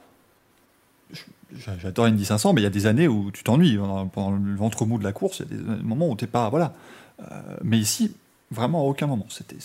j'adore 1.81 2.05
Indy 2.05 2.25
500, 2.25 2.53
mais 2.53 2.61
il 2.61 2.63
y 2.63 2.67
a 2.67 2.71
des 2.71 2.85
années 2.87 3.07
où 3.07 3.31
tu 3.31 3.43
t'ennuies. 3.43 3.77
Pendant, 3.77 4.07
pendant 4.07 4.31
le 4.31 4.55
ventre 4.55 4.85
mou 4.85 4.97
de 4.97 5.03
la 5.03 5.13
course, 5.13 5.39
il 5.49 5.55
y 5.55 5.59
a 5.59 5.75
des 5.75 5.83
moments 5.83 6.09
où 6.09 6.15
t'es 6.15 6.27
pas. 6.27 6.49
Voilà. 6.49 6.73
Euh, 7.21 7.57
mais 7.63 7.77
ici, 7.77 8.15
vraiment 8.51 8.81
à 8.81 8.83
aucun 8.83 9.07
moment. 9.07 9.25
C'était 9.29 9.55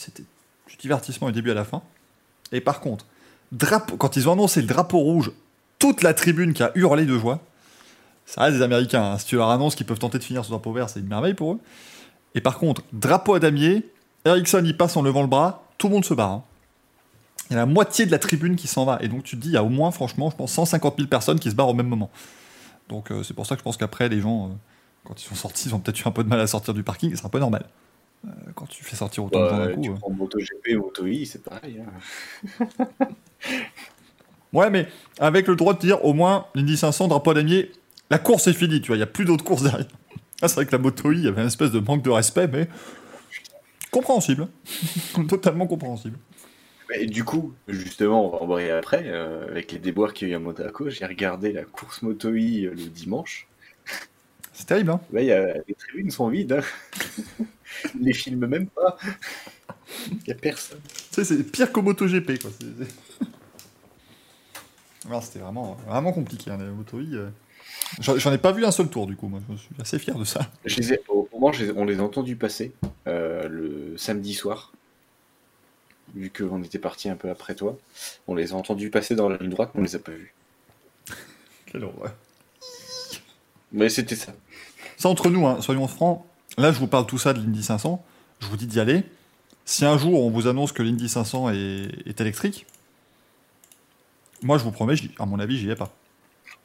du 0.69 0.77
divertissement 0.77 1.29
du 1.29 1.35
début 1.35 1.51
à 1.51 1.55
la 1.55 1.65
fin. 1.65 1.83
Et 2.53 2.61
par 2.61 2.81
contre, 2.81 3.07
drapeau, 3.53 3.97
quand 3.97 4.17
ils 4.17 4.29
ont 4.29 4.33
annoncé 4.33 4.61
le 4.61 4.67
drapeau 4.67 4.99
rouge, 4.99 5.33
toute 5.79 6.03
la 6.03 6.15
tribune 6.15 6.55
qui 6.55 6.63
a 6.63 6.71
hurlé 6.75 7.05
de 7.07 7.19
joie. 7.19 7.41
Ça 8.25 8.43
reste 8.43 8.57
des 8.59 8.63
Américains. 8.63 9.03
hein. 9.03 9.19
Si 9.19 9.27
tu 9.27 9.37
leur 9.37 9.51
annonces 9.51 9.75
qu'ils 9.75 9.85
peuvent 9.87 9.99
tenter 9.99 10.19
de 10.19 10.25
finir 10.25 10.45
sous 10.45 10.51
drapeau 10.51 10.73
vert, 10.73 10.89
c'est 10.89 11.01
une 11.01 11.09
merveille 11.09 11.35
pour 11.35 11.55
eux. 11.55 11.59
Et 12.35 12.41
par 12.41 12.59
contre, 12.59 12.83
drapeau 12.93 13.35
à 13.35 13.41
damier, 13.41 13.87
Ericsson 14.25 14.63
il 14.65 14.77
passe 14.77 14.97
en 14.97 15.03
levant 15.03 15.23
le 15.23 15.27
bras, 15.29 15.65
tout 15.79 15.89
le 15.89 15.95
monde 15.95 16.05
se 16.05 16.15
barre. 16.15 16.31
hein. 16.31 16.43
Il 17.51 17.55
y 17.55 17.57
a 17.57 17.59
la 17.59 17.67
moitié 17.67 18.07
de 18.07 18.11
la 18.13 18.19
tribune 18.19 18.55
qui 18.57 18.69
s'en 18.69 18.85
va. 18.85 18.99
Et 19.03 19.09
donc 19.09 19.25
tu 19.25 19.37
te 19.37 19.43
dis, 19.43 19.49
il 19.49 19.55
y 19.55 19.57
a 19.57 19.65
au 19.65 19.69
moins, 19.69 19.91
franchement, 19.91 20.31
je 20.31 20.37
pense 20.37 20.53
150 20.53 20.97
000 20.97 21.09
personnes 21.09 21.39
qui 21.41 21.51
se 21.51 21.55
barrent 21.57 21.69
au 21.69 21.75
même 21.75 21.89
moment. 21.89 22.11
Donc 22.89 23.11
euh, 23.11 23.23
c'est 23.25 23.35
pour 23.35 23.45
ça 23.47 23.57
que 23.57 23.59
je 23.61 23.65
pense 23.65 23.77
qu'après, 23.77 24.09
les 24.09 24.21
gens, 24.21 24.47
euh, 24.47 24.49
quand 25.05 25.21
ils 25.21 25.27
sont 25.27 25.35
sortis, 25.35 25.69
ils 25.69 25.75
ont 25.75 25.81
peut-être 25.81 26.01
eu 26.01 26.09
un 26.09 26.13
peu 26.13 26.25
de 26.25 26.29
mal 26.29 26.41
à 26.41 26.47
sortir 26.47 26.75
du 26.75 26.83
parking. 26.83 27.13
et 27.13 27.17
C'est 27.17 27.27
un 27.27 27.31
peu 27.31 27.39
normal. 27.39 27.67
Euh, 28.25 28.31
quand 28.55 28.67
tu 28.67 28.85
fais 28.85 28.97
sortir 28.97 29.25
autant 29.25 29.43
de 29.43 29.49
gens 29.49 29.59
d'un 29.59 29.75
coup. 29.75 29.81
tu 29.81 29.91
euh. 29.91 29.95
prends 29.95 30.11
MotoGP 30.11 30.77
ou 30.77 30.83
MotoI, 30.83 31.27
c'est 31.27 31.43
pareil. 31.43 31.81
hein. 31.81 32.69
Ouais, 34.53 34.69
mais 34.69 34.87
avec 35.19 35.47
le 35.47 35.57
droit 35.57 35.73
de 35.73 35.79
dire 35.79 36.05
au 36.05 36.13
moins 36.13 36.47
l'Indy 36.55 36.77
500, 36.77 37.09
drapeau 37.09 37.33
damier, 37.33 37.73
la 38.11 38.19
course 38.19 38.47
est 38.49 38.53
finie, 38.53 38.83
tu 38.83 38.89
vois, 38.89 38.97
il 38.97 38.99
n'y 38.99 39.05
a 39.05 39.07
plus 39.07 39.25
d'autres 39.25 39.45
courses 39.45 39.63
derrière. 39.63 39.87
Ah, 40.43 40.49
c'est 40.49 40.57
vrai 40.57 40.67
que 40.67 40.73
la 40.73 40.79
moto 40.79 41.11
il 41.11 41.25
y 41.25 41.29
avait 41.29 41.41
une 41.41 41.47
espèce 41.47 41.71
de 41.71 41.81
manque 41.81 42.03
de 42.03 42.11
respect, 42.11 42.49
mais 42.49 42.69
compréhensible. 43.91 44.49
Totalement 45.29 45.67
compréhensible. 45.67 46.19
Mais 46.91 47.07
du 47.07 47.25
coup, 47.25 47.55
justement, 47.69 48.27
on 48.27 48.31
va 48.31 48.45
en 48.45 48.49
parler 48.49 48.71
après, 48.71 49.05
euh, 49.07 49.49
avec 49.49 49.73
les 49.73 49.79
déboires 49.79 50.13
qu'il 50.13 50.29
y 50.29 50.31
a 50.33 50.35
eu 50.35 50.37
à 50.37 50.41
Monaco, 50.41 50.91
j'ai 50.91 51.07
regardé 51.07 51.53
la 51.53 51.65
course 51.65 52.03
MotoI 52.03 52.69
le 52.71 52.75
dimanche. 52.75 53.49
C'est 54.53 54.67
terrible, 54.67 54.91
hein 54.91 55.01
Là, 55.13 55.23
y 55.23 55.33
a, 55.33 55.55
les 55.67 55.75
tribunes 55.75 56.11
sont 56.11 56.29
vides. 56.29 56.53
Hein. 56.53 56.63
Les 58.01 58.13
filment 58.13 58.47
même 58.47 58.67
pas. 58.67 58.97
Il 60.11 60.19
n'y 60.27 60.33
a 60.33 60.37
personne. 60.37 60.81
Tu 60.87 60.95
sais, 61.11 61.25
c'est 61.25 61.43
pire 61.43 61.73
qu'au 61.73 61.83
MotoGP, 61.83 62.41
quoi. 62.41 62.51
C'était 65.23 65.41
vraiment, 65.41 65.77
vraiment 65.87 66.13
compliqué, 66.13 66.51
hein, 66.51 66.59
les 66.59 66.65
moto 66.67 66.99
J'en 68.01 68.19
j'en 68.19 68.33
ai 68.33 68.39
pas 68.39 68.53
vu 68.53 68.65
un 68.65 68.71
seul 68.71 68.89
tour, 68.89 69.07
du 69.07 69.17
coup, 69.17 69.29
moi. 69.29 69.41
Je 69.51 69.57
suis 69.57 69.75
assez 69.81 69.99
fier 69.99 70.17
de 70.17 70.25
ça. 70.25 70.49
Je 70.65 70.77
les 70.77 70.93
ai- 70.95 71.01
au 71.09 71.29
moment, 71.33 71.53
je 71.53 71.65
les- 71.65 71.73
on 71.73 71.85
les 71.85 71.99
a 71.99 72.03
entendus 72.03 72.37
passer. 72.37 72.73
Euh, 73.07 73.49
le 73.49 73.73
le 73.93 73.99
samedi 73.99 74.33
soir. 74.35 74.73
Vu 76.15 76.31
qu'on 76.31 76.63
était 76.63 76.79
parti 76.79 77.09
un 77.11 77.17
peu 77.17 77.31
après 77.31 77.55
toi. 77.55 77.77
On 78.29 78.35
les 78.35 78.53
a 78.53 78.57
entendus 78.57 78.91
passer 78.91 79.15
dans 79.15 79.29
la 79.29 79.37
ligne 79.39 79.51
droite, 79.51 79.71
mais 79.75 79.81
on 79.81 79.85
les 79.85 79.97
a 79.97 79.99
pas 79.99 80.13
vus. 80.13 80.33
Quelle 81.67 81.85
horreur. 81.85 82.15
Mais 83.73 83.89
c'était 83.89 84.17
ça. 84.17 84.33
Ça, 84.97 85.09
entre 85.09 85.31
nous, 85.31 85.47
hein, 85.47 85.59
soyons 85.61 85.89
francs, 85.89 86.25
là, 86.59 86.73
je 86.73 86.79
vous 86.79 86.87
parle 86.87 87.07
tout 87.07 87.19
ça 87.19 87.33
de 87.33 87.39
l'Indy 87.41 87.63
500. 87.63 88.05
Je 88.41 88.47
vous 88.47 88.57
dis 88.57 88.67
d'y 88.67 88.81
aller. 88.81 89.05
Si 89.65 89.85
un 89.85 89.97
jour, 89.97 90.25
on 90.25 90.31
vous 90.31 90.47
annonce 90.49 90.73
que 90.73 90.83
l'Indy 90.83 91.09
500 91.09 91.51
est, 91.51 91.89
est 92.07 92.21
électrique, 92.21 92.67
moi, 94.43 94.59
je 94.59 94.65
vous 94.65 94.73
promets, 94.73 94.95
à 95.19 95.27
mon 95.27 95.39
avis, 95.39 95.57
j'y 95.57 95.67
vais 95.67 95.77
pas. 95.77 95.91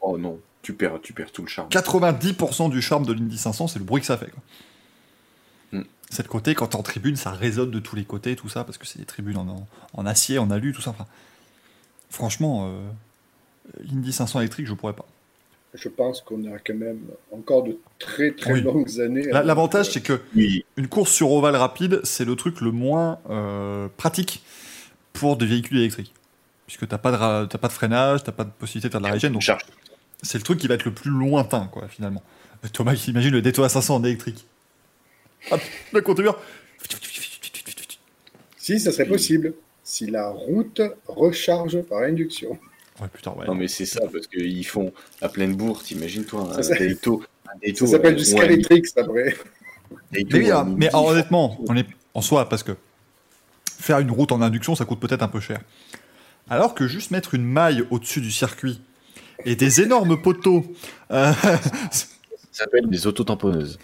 Oh 0.01 0.17
non, 0.17 0.39
tu 0.63 0.73
perds, 0.73 0.99
tu 1.01 1.13
perds 1.13 1.31
tout 1.31 1.43
le 1.43 1.47
charme. 1.47 1.69
90% 1.69 2.69
du 2.71 2.81
charme 2.81 3.05
de 3.05 3.13
l'Indy 3.13 3.37
500, 3.37 3.67
c'est 3.67 3.79
le 3.79 3.85
bruit 3.85 4.01
que 4.01 4.07
ça 4.07 4.17
fait. 4.17 4.31
Quoi. 4.31 5.79
Mm. 5.79 5.83
C'est 6.09 6.23
le 6.23 6.29
côté, 6.29 6.55
quand 6.55 6.67
t'es 6.67 6.75
en 6.75 6.83
tribune, 6.83 7.15
ça 7.15 7.31
résonne 7.31 7.69
de 7.71 7.79
tous 7.79 7.95
les 7.95 8.05
côtés, 8.05 8.35
tout 8.35 8.49
ça, 8.49 8.63
parce 8.63 8.77
que 8.79 8.87
c'est 8.87 8.97
des 8.99 9.05
tribunes 9.05 9.37
en, 9.37 9.47
en- 9.47 9.67
en 9.93 10.05
acier, 10.07 10.39
en 10.39 10.49
alu, 10.49 10.73
tout 10.73 10.81
ça. 10.81 10.89
Enfin, 10.91 11.05
franchement, 12.09 12.67
euh, 12.67 12.87
l'Indy 13.83 14.11
500 14.11 14.39
électrique, 14.39 14.65
je 14.67 14.73
pourrais 14.73 14.93
pas. 14.93 15.05
Je 15.77 15.89
pense 15.89 16.21
qu'on 16.21 16.43
a 16.53 16.57
quand 16.59 16.73
même 16.73 16.99
encore 17.31 17.63
de 17.63 17.77
très 17.99 18.31
très 18.31 18.53
Oui. 18.53 18.61
longues 18.61 18.99
années. 18.99 19.23
La- 19.23 19.43
L'avantage, 19.43 19.91
c'est 19.91 20.01
que 20.01 20.19
Oui, 20.35 20.65
une 20.75 20.87
course 20.87 21.11
sur 21.11 21.31
ovale 21.31 21.55
rapide, 21.55 22.01
c'est 22.03 22.25
le 22.25 22.35
truc 22.35 22.59
le 22.61 22.71
moins 22.71 23.19
euh, 23.29 23.87
pratique 23.95 24.43
pour 25.13 25.37
des 25.37 25.45
véhicules 25.45 25.77
électriques. 25.77 26.13
Puisque 26.65 26.87
t'as 26.87 26.97
pas, 26.97 27.45
de 27.45 27.57
pas 27.57 27.67
de 27.67 27.73
freinage, 27.73 28.23
t'as 28.23 28.31
pas 28.31 28.43
de 28.43 28.49
possibilité 28.49 28.87
de 28.89 28.91
faire 28.91 29.01
de 29.01 29.05
la 29.05 29.13
régène, 29.13 29.31
donc 29.33 29.41
charge. 29.43 29.61
c'est 30.23 30.37
le 30.37 30.43
truc 30.43 30.59
qui 30.59 30.67
va 30.67 30.73
être 30.73 30.83
le 30.85 30.91
plus 30.93 31.11
lointain, 31.11 31.69
quoi, 31.71 31.87
finalement. 31.87 32.23
Euh, 32.65 32.67
Thomas, 32.73 32.93
imagine 33.07 33.31
le 33.31 33.41
Daytona 33.41 33.69
500 33.69 33.95
en 33.97 34.03
électrique. 34.03 34.45
Hop, 35.51 35.61
le 35.93 36.01
conteneur. 36.01 36.41
Si, 38.57 38.79
ça 38.79 38.91
serait 38.91 39.05
possible. 39.07 39.53
Si 39.83 40.07
la 40.07 40.27
route 40.29 40.81
recharge 41.07 41.81
par 41.83 41.99
induction. 41.99 42.57
Ouais, 43.01 43.07
putain, 43.13 43.31
ouais. 43.31 43.45
Non 43.45 43.55
mais 43.55 43.67
c'est 43.67 43.85
ça, 43.85 44.01
parce 44.11 44.27
qu'ils 44.27 44.65
font 44.65 44.91
à 45.21 45.29
pleine 45.29 45.55
bourre, 45.55 45.83
t'imagines 45.83 46.25
toi, 46.25 46.47
un 46.49 46.53
Ça, 46.53 46.63
s'appelle 46.63 46.97
euh, 48.13 48.17
du 48.17 48.25
Skytrix 48.25 48.83
après. 48.97 49.35
Mais, 50.11 50.51
hein, 50.51 50.65
mais 50.77 50.89
alors, 50.89 51.07
honnêtement, 51.07 51.57
on 51.67 51.75
est 51.77 51.87
en 52.13 52.21
soi, 52.21 52.49
parce 52.49 52.63
que 52.63 52.75
faire 53.79 53.99
une 53.99 54.11
route 54.11 54.31
en 54.31 54.41
induction, 54.41 54.75
ça 54.75 54.85
coûte 54.85 54.99
peut-être 54.99 55.21
un 55.21 55.27
peu 55.27 55.39
cher. 55.39 55.61
Alors 56.49 56.73
que 56.73 56.87
juste 56.87 57.11
mettre 57.11 57.35
une 57.35 57.43
maille 57.45 57.85
au-dessus 57.91 58.21
du 58.21 58.31
circuit 58.31 58.81
et 59.45 59.55
des 59.55 59.81
énormes 59.81 60.21
poteaux. 60.21 60.65
euh, 61.11 61.31
Ça 61.91 62.07
s'appelle 62.51 62.87
des 62.87 63.05
autotamponneuses. 63.05 63.77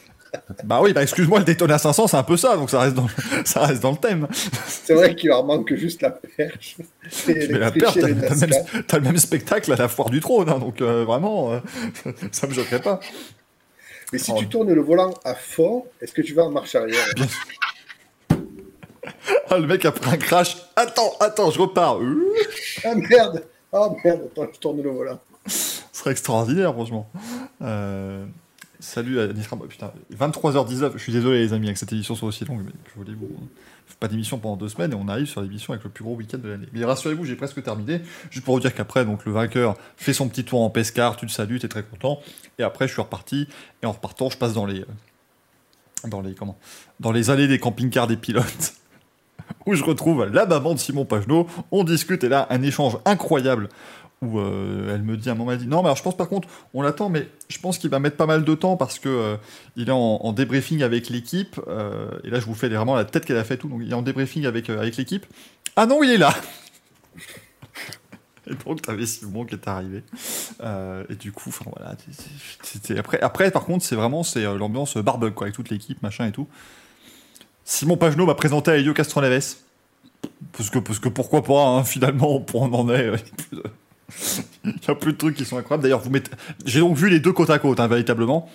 Bah 0.63 0.79
oui, 0.81 0.93
bah 0.93 1.03
excuse-moi, 1.03 1.39
le 1.39 1.45
Daytona 1.45 1.77
500, 1.77 2.07
c'est 2.07 2.17
un 2.17 2.23
peu 2.23 2.37
ça, 2.37 2.55
donc 2.57 2.69
ça 2.69 2.79
reste 2.79 2.95
dans, 2.95 3.03
le- 3.03 3.43
ça 3.45 3.61
reste 3.65 3.81
dans 3.81 3.91
le 3.91 3.97
thème. 3.97 4.27
C'est 4.67 4.93
vrai 4.93 5.15
qu'il 5.15 5.29
leur 5.29 5.43
manque 5.45 5.73
juste 5.75 6.01
la 6.01 6.09
perche. 6.11 6.77
Mais 7.27 7.47
la 7.47 7.71
perche, 7.71 7.93
t'as 7.99 8.07
le, 8.07 8.15
même- 8.15 8.83
t'as 8.87 8.97
le 8.97 9.03
même 9.03 9.17
spectacle 9.17 9.71
à 9.71 9.75
la 9.75 9.87
foire 9.87 10.09
du 10.09 10.19
trône, 10.19 10.49
hein, 10.49 10.59
donc 10.59 10.81
euh, 10.81 11.03
vraiment, 11.05 11.51
euh, 11.53 11.59
ça 12.31 12.47
me 12.47 12.53
choquerait 12.53 12.81
pas. 12.81 12.99
Mais 14.11 14.19
si 14.19 14.31
Oh. 14.31 14.37
tu 14.39 14.47
tournes 14.47 14.71
le 14.71 14.81
volant 14.81 15.13
à 15.23 15.33
fond, 15.35 15.85
est-ce 16.01 16.13
que 16.13 16.21
tu 16.21 16.33
vas 16.33 16.43
en 16.43 16.51
marche 16.51 16.75
arrière? 16.75 17.05
Ah, 19.49 19.57
le 19.57 19.67
mec 19.67 19.85
après 19.85 20.11
un 20.11 20.17
crash, 20.17 20.57
attends, 20.75 21.13
attends, 21.19 21.51
je 21.51 21.59
repars. 21.59 21.99
Ah 22.83 22.95
merde 22.95 23.43
Ah 23.71 23.89
merde, 24.03 24.21
attends, 24.31 24.47
je 24.53 24.59
tourne 24.59 24.81
le 24.81 24.89
volant. 24.89 25.19
Ce 25.47 25.81
serait 25.91 26.11
extraordinaire, 26.11 26.73
franchement. 26.73 27.09
Euh, 27.61 28.25
salut 28.83 29.19
à 29.19 29.27
Nisram. 29.27 29.59
Oh, 29.63 29.65
putain, 29.65 29.91
23h19. 30.15 30.91
Je 30.93 30.97
suis 30.97 31.13
désolé, 31.13 31.39
les 31.39 31.53
amis, 31.53 31.67
avec 31.67 31.77
cette 31.77 31.91
émission 31.93 32.15
soit 32.15 32.27
aussi 32.27 32.45
longue, 32.45 32.61
mais 32.65 32.71
que 32.71 32.97
voulez-vous 32.97 33.29
hein. 33.39 33.47
Pas 33.99 34.07
d'émission 34.07 34.39
pendant 34.39 34.57
deux 34.57 34.69
semaines 34.69 34.91
et 34.91 34.95
on 34.95 35.07
arrive 35.07 35.27
sur 35.27 35.41
l'émission 35.41 35.71
avec 35.71 35.83
le 35.83 35.89
plus 35.89 36.03
gros 36.03 36.15
week-end 36.15 36.37
de 36.37 36.49
l'année. 36.49 36.67
Mais 36.73 36.83
rassurez-vous, 36.83 37.25
j'ai 37.25 37.35
presque 37.35 37.61
terminé. 37.61 38.01
Juste 38.31 38.43
pour 38.43 38.55
vous 38.55 38.59
dire 38.59 38.73
qu'après, 38.73 39.05
donc 39.05 39.25
le 39.25 39.31
vainqueur 39.31 39.75
fait 39.97 40.13
son 40.13 40.27
petit 40.27 40.43
tour 40.43 40.61
en 40.61 40.69
pescar, 40.69 41.15
tu 41.15 41.25
le 41.25 41.31
salues, 41.31 41.59
t'es 41.59 41.67
très 41.67 41.83
content. 41.83 42.19
Et 42.59 42.63
après, 42.63 42.87
je 42.87 42.93
suis 42.93 43.01
reparti. 43.01 43.47
Et 43.81 43.85
en 43.85 43.91
repartant, 43.91 44.29
je 44.29 44.37
passe 44.37 44.53
dans 44.53 44.65
les, 44.65 44.81
euh, 44.81 46.07
dans 46.07 46.21
les 46.21 46.33
comment, 46.33 46.57
dans 46.99 47.11
les 47.11 47.29
allées 47.29 47.47
des 47.47 47.59
camping-cars 47.59 48.07
des 48.07 48.17
pilotes. 48.17 48.73
Où 49.65 49.75
je 49.75 49.83
retrouve 49.83 50.25
la 50.25 50.45
maman 50.45 50.73
de 50.73 50.79
Simon 50.79 51.05
Pagenaud, 51.05 51.47
on 51.71 51.83
discute 51.83 52.23
et 52.23 52.29
là 52.29 52.47
un 52.49 52.61
échange 52.61 52.97
incroyable 53.05 53.69
euh, 54.39 54.93
elle 54.93 55.03
me 55.03 55.17
dit 55.17 55.29
à 55.29 55.33
un 55.33 55.35
moment, 55.35 55.51
elle 55.51 55.57
dit 55.59 55.67
non, 55.67 55.77
mais 55.77 55.85
alors 55.85 55.97
je 55.97 56.03
pense 56.03 56.17
par 56.17 56.29
contre, 56.29 56.47
on 56.73 56.81
l'attend, 56.81 57.09
mais 57.09 57.27
je 57.49 57.59
pense 57.59 57.77
qu'il 57.77 57.89
va 57.89 57.99
mettre 57.99 58.17
pas 58.17 58.25
mal 58.25 58.43
de 58.43 58.55
temps 58.55 58.77
parce 58.77 58.99
que 58.99 59.09
euh, 59.09 59.37
il 59.75 59.89
est 59.89 59.93
en, 59.93 60.33
débriefing 60.33 60.83
avec 60.83 61.09
l'équipe. 61.09 61.59
euh, 61.67 62.09
et 62.23 62.29
là, 62.29 62.39
je 62.39 62.45
vous 62.45 62.55
fais 62.55 62.69
vraiment 62.69 62.95
la 62.95 63.05
tête 63.05 63.25
qu'elle 63.25 63.37
a 63.37 63.43
fait 63.43 63.57
tout. 63.57 63.67
Donc, 63.67 63.81
il 63.83 63.91
est 63.91 63.95
en 63.95 64.01
débriefing 64.01 64.45
avec, 64.45 64.67
l'équipe. 64.67 65.25
Ah 65.75 65.85
non, 65.85 66.03
il 66.03 66.11
est 66.11 66.17
là 66.17 66.33
Et 68.45 68.55
donc, 68.55 68.81
t'avais 68.81 69.05
Simon 69.05 69.45
qui 69.45 69.55
est 69.55 69.67
arrivé. 69.69 70.03
Et 71.09 71.15
du 71.15 71.31
coup, 71.31 71.49
voilà. 71.65 71.95
c'était- 72.61 73.01
Après, 73.21 73.51
par 73.51 73.63
contre, 73.63 73.85
c'est 73.85 73.95
vraiment 73.95 74.23
c'est 74.23 74.43
l'ambiance 74.43 74.97
barbecue, 74.97 75.33
quoi, 75.33 75.45
avec 75.45 75.55
toute 75.55 75.69
l'équipe, 75.69 76.01
machin 76.03 76.27
et 76.27 76.33
tout. 76.33 76.47
Simon 77.63 77.95
Pagenaud 77.95 78.25
m'a 78.25 78.35
présenté 78.35 78.71
à 78.71 78.75
Elio 78.75 78.93
Castroneves. 78.93 79.55
Parce 80.51 80.69
que, 80.69 80.79
parce 80.79 80.99
que 80.99 81.09
pourquoi 81.09 81.43
pas, 81.43 81.65
hein, 81.65 81.83
finalement, 81.83 82.45
on 82.53 82.73
en 82.73 82.89
est. 82.89 83.11
Il 84.65 84.71
y 84.87 84.91
a 84.91 84.95
plus 84.95 85.13
de 85.13 85.17
trucs 85.17 85.35
qui 85.35 85.45
sont 85.45 85.57
incroyables. 85.57 85.83
D'ailleurs, 85.83 86.01
vous 86.01 86.09
mettez... 86.09 86.31
j'ai 86.65 86.79
donc 86.79 86.95
vu 86.95 87.09
les 87.09 87.19
deux 87.19 87.33
côte 87.33 87.49
à 87.49 87.59
côte, 87.59 87.79
hein, 87.79 87.87
véritablement. 87.87 88.49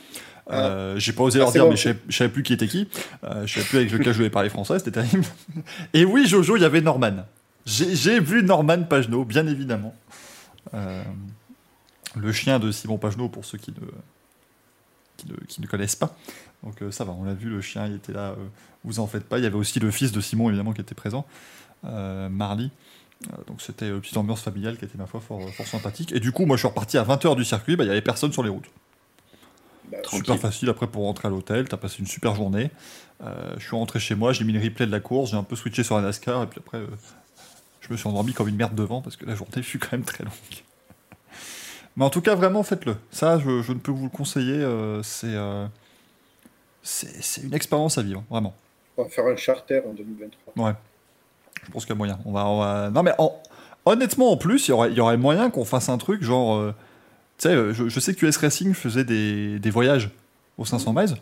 Euh, 0.51 0.99
j'ai 0.99 1.13
pas 1.13 1.25
osé 1.25 1.39
Ah, 1.39 1.43
leur 1.43 1.53
dire, 1.53 1.65
bon. 1.65 1.71
mais 1.71 1.77
je 1.77 1.83
savais, 1.83 1.99
je 2.09 2.17
savais 2.17 2.31
plus 2.31 2.43
qui 2.43 2.55
était 2.55 2.69
qui. 2.69 2.89
Euh, 3.25 3.47
je 3.47 3.55
savais 3.55 3.67
plus 3.67 3.79
avec 3.79 3.93
lequel 3.93 4.13
je 4.15 4.19
devais 4.19 4.31
parler 4.31 4.49
français, 4.49 4.79
c'était 4.79 4.93
terrible. 4.93 5.25
Et 5.93 6.05
oui, 6.05 6.27
Jojo, 6.27 6.57
il 6.57 6.63
y 6.63 6.65
avait 6.65 6.81
Norman. 6.81 7.25
J'ai 7.67 8.19
vu 8.19 8.43
Norman 8.43 8.83
Pagenaud, 8.85 9.25
bien 9.27 9.47
évidemment. 9.47 9.95
Euh, 10.75 11.03
le 12.17 12.33
chien 12.33 12.59
de 12.59 12.71
Simon 12.71 12.97
Pagenaud, 12.97 13.29
pour 13.29 13.45
ceux 13.45 13.59
qui 13.59 13.73
ne, 13.73 13.87
qui 15.19 15.29
ne, 15.31 15.37
qui 15.47 15.61
ne 15.61 15.67
connaissent 15.67 15.97
pas. 15.97 16.17
Donc 16.63 16.81
euh, 16.81 16.91
ça 16.91 17.05
va, 17.05 17.13
on 17.13 17.25
l'a 17.25 17.35
vu, 17.35 17.51
le 17.51 17.61
chien, 17.61 17.87
il 17.87 17.97
était 17.97 18.13
là, 18.13 18.31
euh, 18.31 18.37
vous 18.85 19.01
en 19.01 19.07
faites 19.07 19.25
pas. 19.25 19.39
Il 19.39 19.45
y 19.45 19.47
avait 19.47 19.57
aussi 19.57 19.81
le 19.81 19.91
fils 19.91 20.13
de 20.13 20.21
Simon, 20.21 20.49
évidemment, 20.49 20.73
qui 20.73 20.81
était 20.81 20.95
présent, 20.95 21.27
Marley. 21.83 22.71
Donc 23.47 23.61
c'était 23.61 23.89
une 23.89 24.01
petite 24.01 24.17
ambiance 24.17 24.43
familiale 24.43 24.79
qui 24.79 24.85
était, 24.85 24.97
ma 24.97 25.07
foi, 25.07 25.21
fort, 25.21 25.41
fort 25.51 25.67
sympathique. 25.67 26.13
Et 26.13 26.21
du 26.21 26.31
coup, 26.33 26.47
moi, 26.47 26.57
je 26.57 26.61
suis 26.61 26.69
reparti 26.69 26.99
à 26.99 27.05
20h 27.05 27.35
du 27.37 27.45
circuit, 27.45 27.77
bah, 27.77 27.85
il 27.85 27.89
y 27.89 27.91
avait 27.91 28.01
personne 28.01 28.33
sur 28.33 28.43
les 28.43 28.49
routes. 28.49 28.71
Bah, 29.91 29.99
Super 30.09 30.39
facile 30.39 30.69
après 30.69 30.87
pour 30.87 31.05
rentrer 31.05 31.29
à 31.29 31.31
l'hôtel, 31.31 31.69
t'as 31.69 31.77
passé 31.77 31.97
une 31.99 32.07
super 32.07 32.35
journée. 32.35 32.71
Euh, 33.25 33.55
je 33.59 33.67
suis 33.67 33.75
rentré 33.75 33.99
chez 33.99 34.15
moi, 34.15 34.33
j'ai 34.33 34.45
mis 34.45 34.53
le 34.53 34.61
replay 34.61 34.87
de 34.87 34.93
la 34.93 35.01
course, 35.01 35.31
j'ai 35.31 35.37
un 35.37 35.43
peu 35.43 35.57
switché 35.57 35.83
sur 35.83 35.97
la 35.97 36.03
NASCAR, 36.03 36.43
et 36.45 36.47
puis 36.47 36.61
après, 36.65 36.79
euh, 36.79 36.87
je 37.81 37.93
me 37.93 37.97
suis 37.97 38.09
endormi 38.09 38.33
comme 38.33 38.49
une 38.49 38.57
merde 38.57 38.75
devant, 38.75 39.01
parce 39.03 39.17
que 39.17 39.27
la 39.27 39.35
journée 39.35 39.63
fut 39.63 39.79
quand 39.79 39.93
même 39.93 40.05
très 40.05 40.25
longue. 40.25 40.33
Mais 41.97 42.05
en 42.05 42.11
tout 42.11 42.21
cas, 42.21 42.37
vraiment, 42.37 42.63
faites-le. 42.63 42.97
Ça, 43.11 43.41
je, 43.41 43.63
je 43.63 43.73
ne 43.73 43.79
peux 43.79 43.91
vous 43.91 44.05
le 44.05 44.11
conseiller, 44.11 44.61
c'est 45.03 45.35
euh, 45.35 45.67
c'est 46.83 47.23
c'est 47.23 47.43
une 47.43 47.55
expérience 47.55 47.99
à 47.99 48.03
vivre, 48.03 48.23
vraiment. 48.31 48.55
On 48.97 49.03
va 49.03 49.09
faire 49.09 49.27
un 49.27 49.37
charter 49.37 49.83
en 49.85 49.95
2023. 49.95 50.65
Ouais. 50.65 50.75
Je 51.69 51.73
pense 51.73 51.85
qu'il 51.85 51.95
y 51.95 51.97
a 51.97 51.99
moyen. 51.99 52.19
Non, 52.27 53.03
mais 53.03 53.13
en- 53.19 53.35
honnêtement, 53.85 54.33
en 54.33 54.37
plus, 54.37 54.69
il 54.69 54.71
y 54.97 55.01
aurait, 55.01 55.17
moyen 55.17 55.51
qu'on 55.51 55.65
fasse 55.65 55.89
un 55.89 55.99
truc 55.99 56.23
genre. 56.23 56.57
euh, 56.57 56.75
Tu 57.39 57.49
sais, 57.49 57.75
je, 57.75 58.01
sais 58.01 58.15
que 58.15 58.27
US 58.27 58.37
Racing 58.39 58.75
faisait 58.75 59.05
des, 59.05 59.71
voyages 59.71 60.11
aux 60.57 60.65
500 60.65 60.93
miles. 60.93 61.15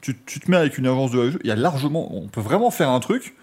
Tu, 0.00 0.18
tu 0.26 0.40
te 0.40 0.50
mets 0.50 0.56
avec 0.56 0.76
une 0.78 0.86
agence 0.86 1.12
de 1.12 1.16
voyage, 1.16 1.38
il 1.44 1.48
y 1.48 1.52
a 1.52 1.56
largement. 1.56 2.14
On 2.14 2.26
peut 2.26 2.40
vraiment 2.40 2.70
faire 2.70 2.90
un 2.90 3.00
truc 3.00 3.36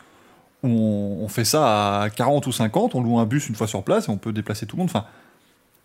où 0.63 0.67
on, 0.67 1.27
fait 1.29 1.45
ça 1.45 2.01
à 2.01 2.09
40 2.09 2.45
ou 2.47 2.51
50, 2.51 2.93
on 2.93 3.01
loue 3.01 3.17
un 3.17 3.25
bus 3.25 3.47
une 3.47 3.55
fois 3.55 3.67
sur 3.67 3.81
place 3.83 4.09
et 4.09 4.11
on 4.11 4.17
peut 4.17 4.33
déplacer 4.33 4.65
tout 4.65 4.75
le 4.75 4.81
monde. 4.81 4.89
Enfin, 4.89 5.05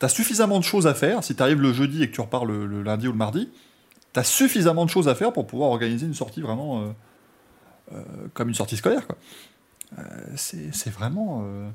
t'as 0.01 0.09
suffisamment 0.09 0.59
de 0.59 0.65
choses 0.65 0.89
à 0.89 0.95
faire. 0.95 1.23
Si 1.23 1.37
t'arrives 1.37 1.61
le 1.61 1.73
jeudi 1.73 2.03
et 2.03 2.11
que 2.11 2.15
tu 2.15 2.21
repars 2.21 2.45
le, 2.45 2.67
le 2.67 2.83
lundi 2.83 3.07
ou 3.07 3.13
le 3.13 3.17
mardi, 3.19 3.49
t'as 4.13 4.25
suffisamment 4.25 4.85
de 4.85 4.91
choses 4.91 5.07
à 5.09 5.15
faire 5.15 5.33
pour 5.33 5.47
pouvoir 5.47 5.71
organiser 5.71 6.07
une 6.07 6.15
sortie 6.15 6.41
vraiment. 6.41 6.81
euh, 6.83 6.87
euh, 7.93 8.03
comme 8.33 8.49
une 8.49 8.55
sortie 8.55 8.77
scolaire, 8.77 9.07
quoi 9.07 9.17
c'est 10.37 10.75
c'est 10.75 10.91
vraiment. 10.91 11.43
euh, 11.45 11.71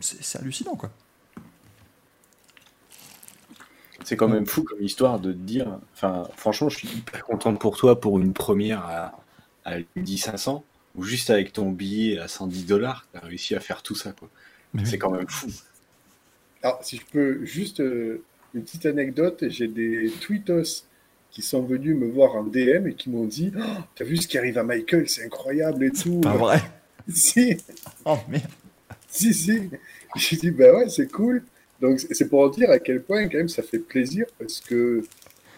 c'est 0.00 0.38
hallucinant, 0.38 0.76
quoi. 0.76 0.90
C'est 4.04 4.16
quand 4.16 4.28
même 4.28 4.46
fou 4.46 4.62
comme 4.62 4.82
histoire 4.82 5.18
de 5.20 5.32
te 5.32 5.38
dire. 5.38 5.78
Enfin, 5.94 6.28
franchement, 6.36 6.68
je 6.68 6.78
suis 6.78 6.88
hyper 6.88 7.24
contente 7.24 7.58
pour 7.60 7.76
toi 7.76 8.00
pour 8.00 8.18
une 8.18 8.32
première 8.32 8.84
à, 8.86 9.20
à 9.64 9.76
10 9.96 10.18
500 10.18 10.64
ou 10.94 11.02
juste 11.02 11.30
avec 11.30 11.52
ton 11.52 11.70
billet 11.70 12.18
à 12.18 12.28
110 12.28 12.64
dollars, 12.66 13.06
t'as 13.12 13.20
réussi 13.20 13.54
à 13.54 13.60
faire 13.60 13.82
tout 13.82 13.94
ça, 13.94 14.12
quoi. 14.12 14.28
Oui. 14.74 14.82
C'est 14.84 14.98
quand 14.98 15.10
même 15.10 15.28
fou. 15.28 15.48
Alors, 16.62 16.82
si 16.84 16.96
je 16.96 17.04
peux 17.06 17.44
juste 17.44 17.80
euh, 17.80 18.24
une 18.54 18.62
petite 18.62 18.86
anecdote, 18.86 19.44
j'ai 19.48 19.68
des 19.68 20.10
tweetos 20.20 20.84
qui 21.30 21.42
sont 21.42 21.62
venus 21.62 21.96
me 21.96 22.06
voir 22.08 22.34
en 22.36 22.44
DM 22.44 22.88
et 22.88 22.94
qui 22.94 23.10
m'ont 23.10 23.26
dit 23.26 23.52
Oh, 23.56 23.62
T'as 23.94 24.04
vu 24.04 24.16
ce 24.16 24.26
qui 24.28 24.38
arrive 24.38 24.58
à 24.58 24.64
Michael, 24.64 25.08
c'est 25.08 25.24
incroyable 25.24 25.84
et 25.84 25.92
tout. 25.92 26.20
Pas 26.20 26.36
vrai. 26.36 26.60
si, 27.14 27.56
Oh 28.04 28.18
merde. 28.28 28.50
si, 29.08 29.34
si. 29.34 29.70
J'ai 30.16 30.36
dit 30.36 30.50
Bah 30.50 30.74
ouais, 30.76 30.88
c'est 30.88 31.10
cool. 31.10 31.44
Donc, 31.80 32.00
c'est 32.00 32.28
pour 32.28 32.50
dire 32.50 32.70
à 32.70 32.78
quel 32.78 33.02
point, 33.02 33.28
quand 33.28 33.38
même, 33.38 33.48
ça 33.48 33.62
fait 33.62 33.78
plaisir 33.80 34.26
parce 34.38 34.60
que 34.60 35.04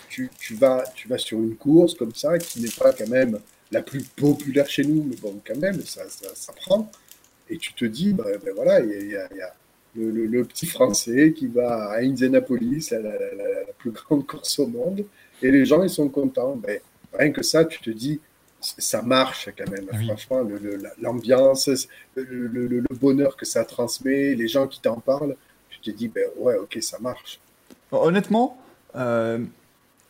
tu, 0.08 0.30
tu 0.40 0.54
vas, 0.54 0.84
tu 0.94 1.08
vas 1.08 1.18
sur 1.18 1.38
une 1.38 1.56
course 1.56 1.94
comme 1.94 2.14
ça 2.14 2.38
qui 2.38 2.62
n'est 2.62 2.70
pas 2.78 2.92
quand 2.92 3.08
même 3.08 3.40
la 3.72 3.82
plus 3.82 4.02
populaire 4.04 4.68
chez 4.68 4.84
nous, 4.84 5.04
mais 5.04 5.16
bon, 5.16 5.40
quand 5.46 5.56
même, 5.58 5.80
ça, 5.82 6.08
ça, 6.08 6.28
ça 6.34 6.52
prend. 6.54 6.90
Et 7.50 7.58
tu 7.58 7.74
te 7.74 7.84
dis, 7.84 8.12
ben, 8.14 8.24
ben 8.44 8.54
voilà, 8.54 8.80
il 8.80 8.90
y 9.10 9.16
a, 9.16 9.24
y 9.34 9.38
y 9.38 9.42
le, 9.96 10.10
le- 10.10 10.26
le 10.26 10.44
petit 10.44 10.66
Français 10.66 11.32
qui 11.36 11.48
va 11.48 11.90
à 11.92 12.00
Indianapolis, 12.00 12.90
la, 12.92 13.00
la- 13.00 13.12
la- 13.12 13.60
la 13.66 13.72
plus 13.78 13.90
grande 13.90 14.26
course 14.26 14.58
au 14.60 14.66
monde, 14.68 15.04
et 15.42 15.50
les 15.50 15.64
gens, 15.66 15.82
ils 15.82 15.90
sont 15.90 16.08
contents. 16.08 16.56
Ben, 16.56 16.80
rien 17.12 17.32
que 17.32 17.42
ça, 17.42 17.64
tu 17.64 17.80
te 17.80 17.90
dis, 17.90 18.20
ça 18.60 19.02
marche 19.02 19.48
quand 19.56 19.70
même. 19.70 19.86
Oui. 19.92 20.06
Franchement, 20.06 20.42
l'ambiance, 21.00 21.68
le, 22.14 22.22
le- 22.24 22.66
le- 22.66 22.80
le 22.80 22.96
bonheur 22.96 23.36
que 23.36 23.46
ça 23.46 23.64
transmet, 23.64 24.34
les 24.34 24.48
gens 24.48 24.66
qui 24.66 24.80
t'en 24.80 25.00
parlent, 25.00 25.36
tu 25.70 25.80
te 25.80 25.90
dis, 25.90 26.08
ben 26.08 26.26
ouais, 26.38 26.56
ok, 26.56 26.78
ça 26.82 26.98
marche. 26.98 27.40
Honnêtement, 27.92 28.58
euh, 28.96 29.38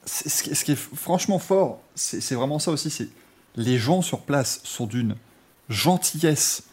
ce, 0.04 0.42
qui, 0.64 0.72
est 0.72 0.76
franchement 0.76 1.38
fort, 1.38 1.80
c'est 1.94 2.20
c'est 2.20 2.34
vraiment 2.34 2.58
ça 2.58 2.70
aussi. 2.72 2.90
C'est 2.90 3.08
les 3.56 3.78
gens 3.78 4.02
sur 4.02 4.20
place 4.20 4.60
sont 4.64 4.86
d'une 4.86 5.14
gentillesse 5.68 6.64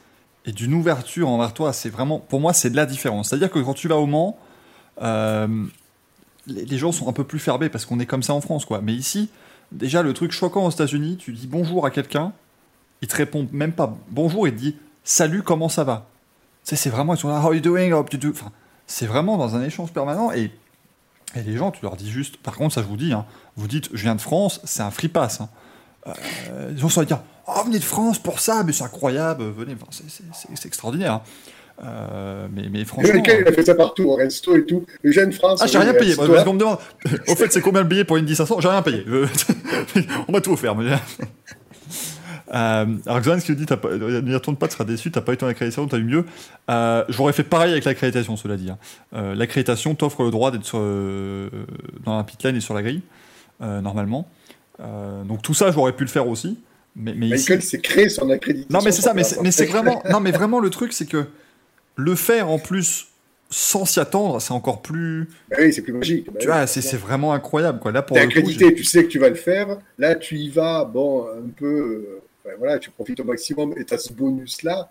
et 0.45 0.51
d'une 0.51 0.73
ouverture 0.73 1.29
envers 1.29 1.53
toi. 1.53 1.73
C'est 1.73 1.89
vraiment, 1.89 2.19
pour 2.19 2.39
moi, 2.39 2.53
c'est 2.53 2.69
de 2.69 2.75
la 2.75 2.85
différence. 2.85 3.29
C'est-à-dire 3.29 3.51
que 3.51 3.59
quand 3.59 3.73
tu 3.73 3.87
vas 3.87 3.97
au 3.97 4.05
Mans, 4.05 4.37
euh, 5.01 5.47
les, 6.47 6.65
les 6.65 6.77
gens 6.77 6.91
sont 6.91 7.07
un 7.07 7.13
peu 7.13 7.23
plus 7.23 7.39
fermés 7.39 7.69
parce 7.69 7.85
qu'on 7.85 7.99
est 7.99 8.05
comme 8.05 8.23
ça 8.23 8.33
en 8.33 8.41
France, 8.41 8.65
quoi. 8.65 8.81
Mais 8.81 8.93
ici, 8.93 9.29
déjà, 9.71 10.01
le 10.01 10.13
truc 10.13 10.31
choquant 10.31 10.65
aux 10.65 10.69
États-Unis, 10.71 11.17
tu 11.17 11.33
dis 11.33 11.47
bonjour 11.47 11.85
à 11.85 11.91
quelqu'un, 11.91 12.33
il 13.01 13.07
te 13.07 13.15
répond 13.15 13.47
même 13.51 13.73
pas 13.73 13.95
bonjour, 14.09 14.47
il 14.47 14.53
te 14.53 14.59
dit 14.59 14.75
salut, 15.03 15.43
comment 15.43 15.69
ça 15.69 15.83
va? 15.83 16.07
C'est 16.63 16.89
vraiment, 16.89 17.13
ils 17.13 17.17
sont 17.17 17.29
là, 17.29 17.41
how 17.41 17.53
you 17.53 17.61
doing, 17.61 17.93
c'est 18.87 19.05
vraiment 19.05 19.37
dans 19.37 19.55
un 19.55 19.63
échange 19.63 19.91
permanent 19.91 20.31
et 20.31 20.51
les 21.35 21.57
gens, 21.57 21.71
tu 21.71 21.81
leur 21.83 21.95
dis 21.95 22.09
juste. 22.09 22.37
Par 22.37 22.55
contre, 22.55 22.73
ça, 22.75 22.81
je 22.81 22.87
vous 22.87 22.97
dis, 22.97 23.13
hein, 23.13 23.25
vous 23.55 23.67
dites, 23.67 23.89
je 23.93 24.01
viens 24.01 24.15
de 24.15 24.21
France, 24.21 24.61
c'est 24.63 24.81
un 24.81 24.91
free 24.91 25.07
pass. 25.09 25.41
hein. 25.41 25.49
Euh, 26.07 26.71
les 26.71 26.77
gens 26.77 26.89
sont 26.89 27.01
à 27.01 27.05
dire, 27.05 27.21
oh, 27.47 27.61
venez 27.65 27.79
de 27.79 27.83
France 27.83 28.17
pour 28.17 28.39
ça, 28.39 28.63
mais 28.63 28.71
c'est 28.71 28.83
incroyable, 28.83 29.43
venez, 29.51 29.75
c'est 29.91 30.65
extraordinaire. 30.65 31.13
hein. 31.13 31.21
Euh, 31.83 32.47
mais, 32.53 32.63
mais 32.71 32.85
franchement. 32.85 33.13
lequel, 33.13 33.41
il 33.41 33.47
a 33.47 33.51
fait 33.51 33.63
ça 33.65 33.75
partout, 33.75 34.05
au 34.05 34.15
resto 34.15 34.55
et 34.55 34.65
tout. 34.65 34.85
Le 35.03 35.11
jeune 35.11 35.31
France. 35.31 35.59
Ah, 35.63 35.67
j'ai 35.67 35.77
rien 35.77 35.93
payé. 35.93 36.15
Parce 36.15 36.43
qu'on 36.43 36.53
me 36.53 36.59
demande, 36.59 36.79
au 37.27 37.35
fait, 37.35 37.51
c'est 37.51 37.61
combien 37.61 37.81
le 37.81 37.87
billet 37.87 38.03
pour 38.03 38.17
une 38.17 38.27
500 38.27 38.59
J'ai 38.61 38.67
rien 38.67 38.81
payé. 38.81 39.03
Je- 39.05 40.01
On 40.27 40.31
m'a 40.31 40.41
tout 40.41 40.53
offert. 40.53 40.75
mais- 40.75 40.91
Euh, 42.53 42.85
alors, 43.05 43.19
Xoan, 43.21 43.39
ce 43.41 43.45
qu'il 43.45 43.55
dit, 43.55 43.65
euh, 43.69 44.21
n'y 44.21 44.33
retourne 44.33 44.55
pas, 44.55 44.67
tu 44.69 44.73
seras 44.73 44.85
déçu, 44.85 45.11
t'as 45.11 45.19
pas 45.19 45.33
eu 45.33 45.37
ton 45.37 45.47
accréditation, 45.47 45.85
t'as 45.87 45.97
eu 45.97 46.03
mieux. 46.05 46.23
Euh, 46.69 47.03
J'aurais 47.09 47.33
fait 47.33 47.43
pareil 47.43 47.71
avec 47.73 47.83
l'accréditation, 47.83 48.37
cela 48.37 48.55
dit. 48.55 48.69
hein. 48.69 48.77
Euh, 49.13 49.35
l'accréditation 49.35 49.95
t'offre 49.95 50.23
le 50.23 50.31
droit 50.31 50.51
d'être 50.51 50.71
euh, 50.77 51.49
dans 52.05 52.15
la 52.17 52.23
pit 52.23 52.41
lane 52.43 52.55
et 52.55 52.61
sur 52.61 52.73
la 52.73 52.83
grille, 52.83 53.01
euh, 53.61 53.81
normalement. 53.81 54.29
Euh, 54.79 55.23
donc 55.23 55.41
tout 55.41 55.53
ça, 55.53 55.71
j'aurais 55.71 55.91
pu 55.91 56.03
le 56.05 56.09
faire 56.09 56.27
aussi. 56.29 56.57
Mais, 56.95 57.13
mais 57.17 57.27
Michael 57.27 57.61
s'est 57.61 57.81
créé 57.81 58.07
son 58.07 58.29
accréditation. 58.29 58.79
non, 58.79 58.83
mais 58.83 58.91
c'est 58.93 59.01
ça, 59.01 59.13
mais 59.13 59.23
c'est, 59.23 59.65
vraiment, 59.65 60.01
non, 60.09 60.19
mais 60.21 60.31
vraiment 60.31 60.59
le 60.61 60.69
truc, 60.69 60.93
c'est 60.93 61.05
que 61.05 61.25
le 61.97 62.15
faire 62.15 62.49
en 62.49 62.59
plus 62.59 63.07
sans 63.49 63.85
s'y 63.85 63.99
attendre, 63.99 64.41
c'est 64.41 64.53
encore 64.53 64.81
plus, 64.81 65.29
Bah 65.49 65.57
oui, 65.59 65.71
c'est 65.71 65.81
plus 65.81 65.93
magique. 65.93 66.27
Bah 66.31 66.39
tu 66.39 66.47
vois, 66.47 66.67
c'est, 66.67 66.97
vraiment 66.97 67.33
incroyable, 67.33 67.79
quoi. 67.79 67.91
Là, 67.91 68.01
pour 68.01 68.15
T'es 68.15 68.23
le 68.25 68.31
coup, 68.31 68.39
accrédité, 68.39 68.73
tu 68.73 68.83
sais 68.83 69.03
que 69.03 69.09
tu 69.09 69.19
vas 69.19 69.29
le 69.29 69.35
faire. 69.35 69.77
Là, 69.97 70.15
tu 70.15 70.37
y 70.37 70.49
vas, 70.49 70.83
bon, 70.83 71.25
un 71.27 71.49
peu. 71.55 72.21
euh, 72.45 72.51
voilà, 72.57 72.79
tu 72.79 72.89
profites 72.91 73.19
au 73.19 73.23
maximum 73.23 73.73
et 73.77 73.85
tu 73.85 73.93
as 73.93 73.97
ce 73.97 74.13
bonus-là. 74.13 74.89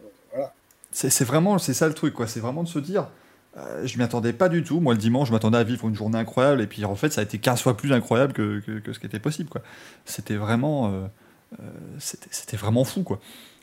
Euh, 0.00 0.08
Voilà. 0.32 0.52
c'est, 0.92 1.24
vraiment, 1.24 1.58
c'est 1.58 1.74
ça 1.74 1.88
le 1.88 1.94
truc, 1.94 2.14
quoi. 2.14 2.26
C'est 2.26 2.40
vraiment 2.40 2.62
de 2.62 2.68
se 2.68 2.78
dire, 2.78 3.08
euh, 3.56 3.86
je 3.86 3.96
m'y 3.98 4.04
attendais 4.04 4.32
pas 4.32 4.48
du 4.48 4.62
tout. 4.62 4.80
Moi, 4.80 4.94
le 4.94 5.00
dimanche, 5.00 5.28
je 5.28 5.32
m'attendais 5.32 5.58
à 5.58 5.64
vivre 5.64 5.88
une 5.88 5.94
journée 5.94 6.18
incroyable, 6.18 6.60
et 6.60 6.66
puis 6.66 6.84
en 6.84 6.94
fait, 6.94 7.12
ça 7.12 7.22
a 7.22 7.24
été 7.24 7.38
15 7.38 7.60
fois 7.62 7.76
plus 7.76 7.92
incroyable 7.92 8.32
que, 8.32 8.60
que, 8.60 8.78
que 8.80 8.92
ce 8.92 8.98
qui 8.98 9.06
était 9.06 9.18
possible. 9.18 9.48
C'était 10.04 10.36
vraiment, 10.36 10.92
euh, 10.92 11.06
euh, 11.60 11.64
c'était 11.98 12.56
vraiment 12.56 12.84
fou, 12.84 13.02
quoi. 13.02 13.20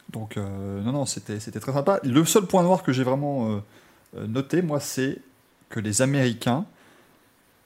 Donc, 0.09 0.37
euh, 0.37 0.81
non, 0.81 0.91
non, 0.91 1.05
c'était, 1.05 1.39
très 1.39 1.73
sympa. 1.73 1.99
Le 2.03 2.23
seul 2.25 2.45
point 2.45 2.63
noir 2.63 2.83
que 2.83 2.91
j'ai 2.91 3.03
vraiment 3.03 3.51
euh, 3.51 3.59
euh, 4.17 4.27
noté, 4.27 4.61
moi, 4.61 4.79
c'est 4.79 5.19
que 5.69 5.79
les 5.79 6.01
Américains, 6.01 6.65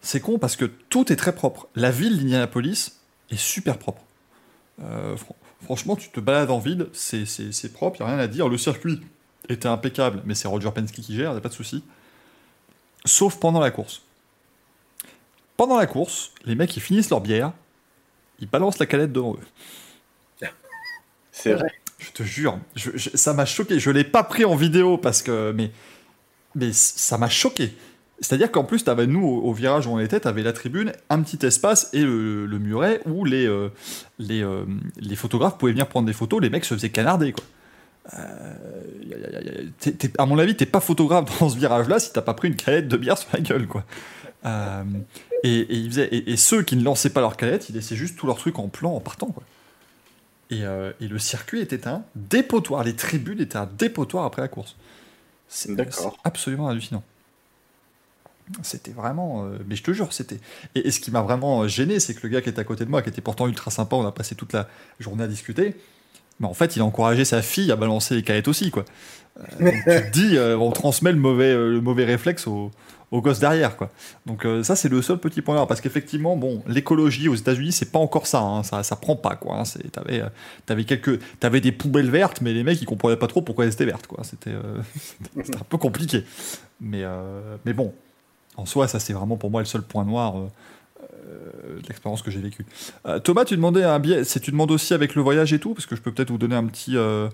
c'est 0.02 0.22
con 0.22 0.40
parce 0.40 0.56
que 0.56 0.66
tout 0.66 1.12
est 1.12 1.18
très 1.18 1.36
propre. 1.36 1.68
La 1.76 1.92
ville 1.92 2.18
d'Indianapolis 2.18 3.00
est 3.30 3.38
super 3.38 3.78
propre. 3.78 4.02
Fran- 4.80 5.36
franchement, 5.64 5.96
tu 5.96 6.10
te 6.10 6.20
balades 6.20 6.52
en 6.52 6.60
ville, 6.60 6.88
c'est, 6.94 7.26
propre, 7.74 7.98
il 8.00 8.04
n'y 8.04 8.10
a 8.10 8.16
rien 8.16 8.24
à 8.24 8.28
dire. 8.28 8.48
Le 8.48 8.58
circuit 8.58 9.02
était 9.50 9.68
impeccable, 9.68 10.22
mais 10.26 10.36
c'est 10.36 10.48
Roger 10.48 10.72
Penske 10.72 10.94
qui 10.94 11.16
gère, 11.16 11.34
il 11.34 11.42
pas 11.42 11.50
de 11.50 11.54
souci. 11.54 11.84
Sauf 13.06 13.40
pendant 13.40 13.60
la 13.60 13.72
course. 13.72 14.04
Pendant 15.58 15.78
la 15.78 15.88
course, 15.88 16.32
les 16.46 16.56
mecs, 16.56 16.78
ils 16.78 16.82
finissent 16.82 17.10
leur 17.10 17.22
bière, 17.22 17.52
ils 18.40 18.48
balancent 18.48 18.80
la 18.80 18.86
canette 18.86 19.12
devant 19.12 19.34
eux. 19.34 19.48
C'est 21.32 21.54
vrai. 21.54 21.70
Je 21.98 22.12
te 22.12 22.24
jure, 22.24 22.60
ça 23.16 23.34
m'a 23.34 23.46
choqué. 23.46 23.80
Je 23.80 23.90
l'ai 23.90 24.04
pas 24.04 24.24
pris 24.24 24.46
en 24.46 24.56
vidéo 24.56 24.98
parce 24.98 25.24
que, 25.24 25.52
mais, 25.52 25.72
mais 26.56 26.72
ça 26.74 27.18
m'a 27.18 27.30
choqué. 27.30 27.74
C'est-à-dire 28.20 28.52
qu'en 28.52 28.64
plus, 28.64 28.84
t'avais, 28.84 29.08
nous, 29.08 29.26
au, 29.26 29.54
virage 29.54 29.86
où 29.88 29.92
on 29.92 30.00
était, 30.00 30.20
tu 30.20 30.28
avais 30.28 30.42
la 30.44 30.54
tribune, 30.54 30.92
un 31.10 31.22
petit 31.22 31.46
espace 31.46 31.90
et 31.94 32.02
le, 32.02 32.48
muret 32.60 33.02
où 33.06 33.26
les, 33.26 33.46
euh, 33.48 33.70
les, 34.18 34.44
euh, 34.44 34.66
les 34.98 35.16
photographes 35.16 35.58
pouvaient 35.58 35.72
venir 35.74 35.88
prendre 35.88 36.08
des 36.08 36.14
photos. 36.14 36.42
Les 36.42 36.50
mecs 36.50 36.66
se 36.66 36.74
faisaient 36.74 36.90
canarder, 36.90 37.34
quoi. 37.34 37.44
À 40.18 40.26
mon 40.26 40.40
avis, 40.40 40.56
t'es 40.56 40.66
pas 40.66 40.80
photographe 40.80 41.40
dans 41.40 41.50
ce 41.50 41.58
virage-là 41.58 42.00
si 42.00 42.14
t'as 42.14 42.22
pas 42.22 42.34
pris 42.34 42.48
une 42.48 42.56
canette 42.56 42.88
de 42.88 42.98
bière 42.98 43.18
sur 43.18 43.30
la 43.34 43.40
gueule, 43.42 43.68
quoi. 43.68 43.84
Euh, 44.46 44.84
et, 45.44 45.68
ils 45.70 45.90
faisaient- 45.90 46.10
et- 46.12 46.38
ceux 46.38 46.62
qui 46.64 46.76
ne 46.76 46.84
lançaient 46.84 47.10
pas 47.10 47.22
leur 47.22 47.36
canette, 47.38 47.70
ils 47.70 47.76
laissaient 47.76 47.96
juste 47.96 48.18
tout 48.18 48.28
leur 48.28 48.38
truc 48.38 48.60
en 48.60 48.68
plan 48.68 48.94
en 48.94 49.00
partant, 49.00 49.28
quoi. 49.28 49.44
Et, 50.50 50.64
euh, 50.64 50.92
et 51.02 51.08
le 51.08 51.20
circuit 51.20 51.60
était 51.60 51.88
un 51.88 52.04
dépotoir. 52.16 52.84
Les 52.84 52.96
tribunes 52.96 53.42
étaient 53.42 53.58
un 53.58 53.70
dépotoir 53.78 54.26
après 54.26 54.42
la 54.42 54.48
course. 54.48 54.76
C'est 55.50 55.76
c'est 55.92 56.08
absolument 56.24 56.68
hallucinant. 56.70 57.04
C'était 58.62 58.92
vraiment. 58.92 59.46
euh, 59.46 59.58
mais 59.68 59.76
je 59.76 59.84
te 59.84 59.92
jure, 59.92 60.14
c'était. 60.14 60.40
Et, 60.76 60.88
et 60.88 60.92
ce 60.92 61.02
qui 61.02 61.12
m'a 61.12 61.22
vraiment 61.22 61.64
euh, 61.64 61.68
gêné, 61.68 62.00
c'est 62.00 62.14
que 62.14 62.22
le 62.24 62.30
gars 62.30 62.42
qui 62.42 62.48
était 62.50 62.60
à 62.60 62.64
côté 62.64 62.86
de 62.86 62.90
moi, 62.90 63.02
qui 63.02 63.10
était 63.10 63.22
pourtant 63.22 63.48
ultra 63.48 63.72
sympa, 63.72 63.98
on 63.98 64.06
a 64.06 64.12
passé 64.12 64.36
toute 64.36 64.54
la 64.54 64.70
journée 65.00 65.24
à 65.24 65.28
discuter. 65.28 65.76
Mais 66.40 66.48
en 66.48 66.54
fait, 66.54 66.76
il 66.76 66.82
a 66.82 66.86
encouragé 66.86 67.26
sa 67.26 67.42
fille 67.42 67.72
à 67.72 67.76
balancer 67.76 68.16
les 68.16 68.24
canettes 68.24 68.48
aussi, 68.48 68.72
quoi. 68.72 68.86
Euh, 69.40 69.44
donc 69.60 69.74
tu 69.74 69.84
te 69.84 70.12
dis, 70.12 70.38
euh, 70.38 70.58
on 70.58 70.72
transmet 70.72 71.12
le 71.12 71.18
mauvais, 71.18 71.52
euh, 71.52 71.72
le 71.72 71.82
mauvais 71.82 72.06
réflexe 72.06 72.48
au, 72.48 72.72
au 73.12 73.22
gosse 73.22 73.40
derrière, 73.40 73.78
quoi. 73.78 73.90
Donc 74.26 74.46
euh, 74.46 74.64
ça, 74.64 74.76
c'est 74.76 74.90
le 74.90 75.02
seul 75.02 75.18
petit 75.18 75.42
point 75.42 75.56
là, 75.56 75.66
parce 75.66 75.80
qu'effectivement, 75.80 76.36
bon, 76.36 76.62
l'écologie 76.68 77.30
aux 77.30 77.36
États-Unis, 77.36 77.72
c'est 77.72 77.92
pas 77.92 78.00
encore 78.00 78.28
ça, 78.28 78.42
hein, 78.42 78.64
ça, 78.64 78.84
ça 78.84 78.96
prend 78.98 79.16
pas, 79.16 79.36
quoi. 79.36 79.60
hein, 79.60 79.64
T'avais, 79.92 80.22
euh, 80.22 80.30
t'avais 80.66 80.84
quelques, 80.84 81.20
t'avais 81.40 81.62
des 81.62 81.72
poubelles 81.72 82.10
vertes, 82.10 82.42
mais 82.42 82.54
les 82.54 82.64
mecs, 82.64 82.82
ils 82.82 82.86
comprenaient 82.86 83.16
pas 83.16 83.28
trop 83.28 83.42
pourquoi 83.42 83.66
elles 83.66 83.72
étaient 83.74 83.86
vertes, 83.86 84.08
quoi. 84.08 84.24
C'était, 84.24 84.52
euh, 84.52 84.82
un 85.38 85.64
peu 85.70 85.78
compliqué. 85.78 86.26
Mais, 86.82 87.04
euh, 87.04 87.56
mais 87.66 87.74
bon, 87.74 87.94
en 88.58 88.66
soi, 88.66 88.88
ça, 88.90 89.00
c'est 89.00 89.14
vraiment 89.14 89.38
pour 89.38 89.52
moi 89.52 89.62
le 89.62 89.66
seul 89.66 89.84
point 89.84 90.04
noir. 90.04 90.36
de 91.24 91.88
l'expérience 91.88 92.22
que 92.22 92.32
j'ai 92.32 92.40
vécue. 92.40 92.66
Thomas, 93.24 93.46
tu 93.46 93.56
demandais 93.56 93.84
c'est 94.24 94.40
tu 94.40 94.52
demandes 94.52 94.72
aussi 94.72 94.94
avec 94.94 95.16
le 95.16 95.22
voyage 95.22 95.54
et 95.54 95.60
tout, 95.60 95.74
parce 95.74 95.86
que 95.86 95.96
je 95.96 96.02
peux 96.02 96.12
peut-être 96.12 96.32
vous 96.32 96.38
donner 96.38 96.56
un 96.56 96.66
petit, 96.66 96.96
une 96.96 97.30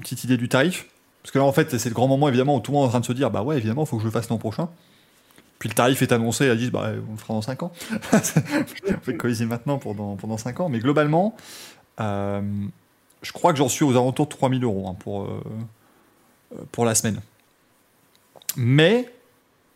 petite 0.00 0.24
idée 0.24 0.36
du 0.36 0.48
tarif. 0.48 0.86
Parce 1.22 1.32
que 1.32 1.38
là, 1.38 1.44
en 1.44 1.52
fait, 1.52 1.76
c'est 1.76 1.88
le 1.88 1.94
grand 1.94 2.06
moment, 2.06 2.28
évidemment, 2.28 2.56
où 2.56 2.60
tout 2.60 2.70
le 2.70 2.76
monde 2.78 2.84
est 2.84 2.86
en 2.86 2.90
train 2.90 3.00
de 3.00 3.04
se 3.04 3.12
dire, 3.12 3.30
bah 3.30 3.42
ouais, 3.42 3.56
évidemment, 3.56 3.82
il 3.82 3.86
faut 3.88 3.96
que 3.96 4.02
je 4.02 4.06
le 4.06 4.12
fasse 4.12 4.28
l'an 4.28 4.38
prochain. 4.38 4.68
Puis 5.58 5.68
le 5.68 5.74
tarif 5.74 6.02
est 6.02 6.12
annoncé, 6.12 6.46
ils 6.46 6.56
disent, 6.56 6.70
bah, 6.70 6.92
on 7.08 7.12
le 7.12 7.18
fera 7.18 7.34
dans 7.34 7.42
5 7.42 7.62
ans. 7.62 7.72
on 8.12 9.00
fait 9.02 9.16
coiser 9.16 9.46
maintenant 9.46 9.78
pendant, 9.78 10.16
pendant 10.16 10.36
5 10.36 10.60
ans. 10.60 10.68
Mais 10.68 10.80
globalement, 10.80 11.34
euh, 12.00 12.42
je 13.22 13.32
crois 13.32 13.52
que 13.52 13.58
j'en 13.58 13.68
suis 13.68 13.84
aux 13.84 13.92
alentours 13.92 14.26
de 14.26 14.30
3000 14.30 14.64
euros 14.64 14.88
hein, 14.88 14.96
pour, 14.98 15.24
euh, 15.24 15.40
pour 16.72 16.84
la 16.84 16.94
semaine. 16.94 17.20
Mais, 18.56 19.10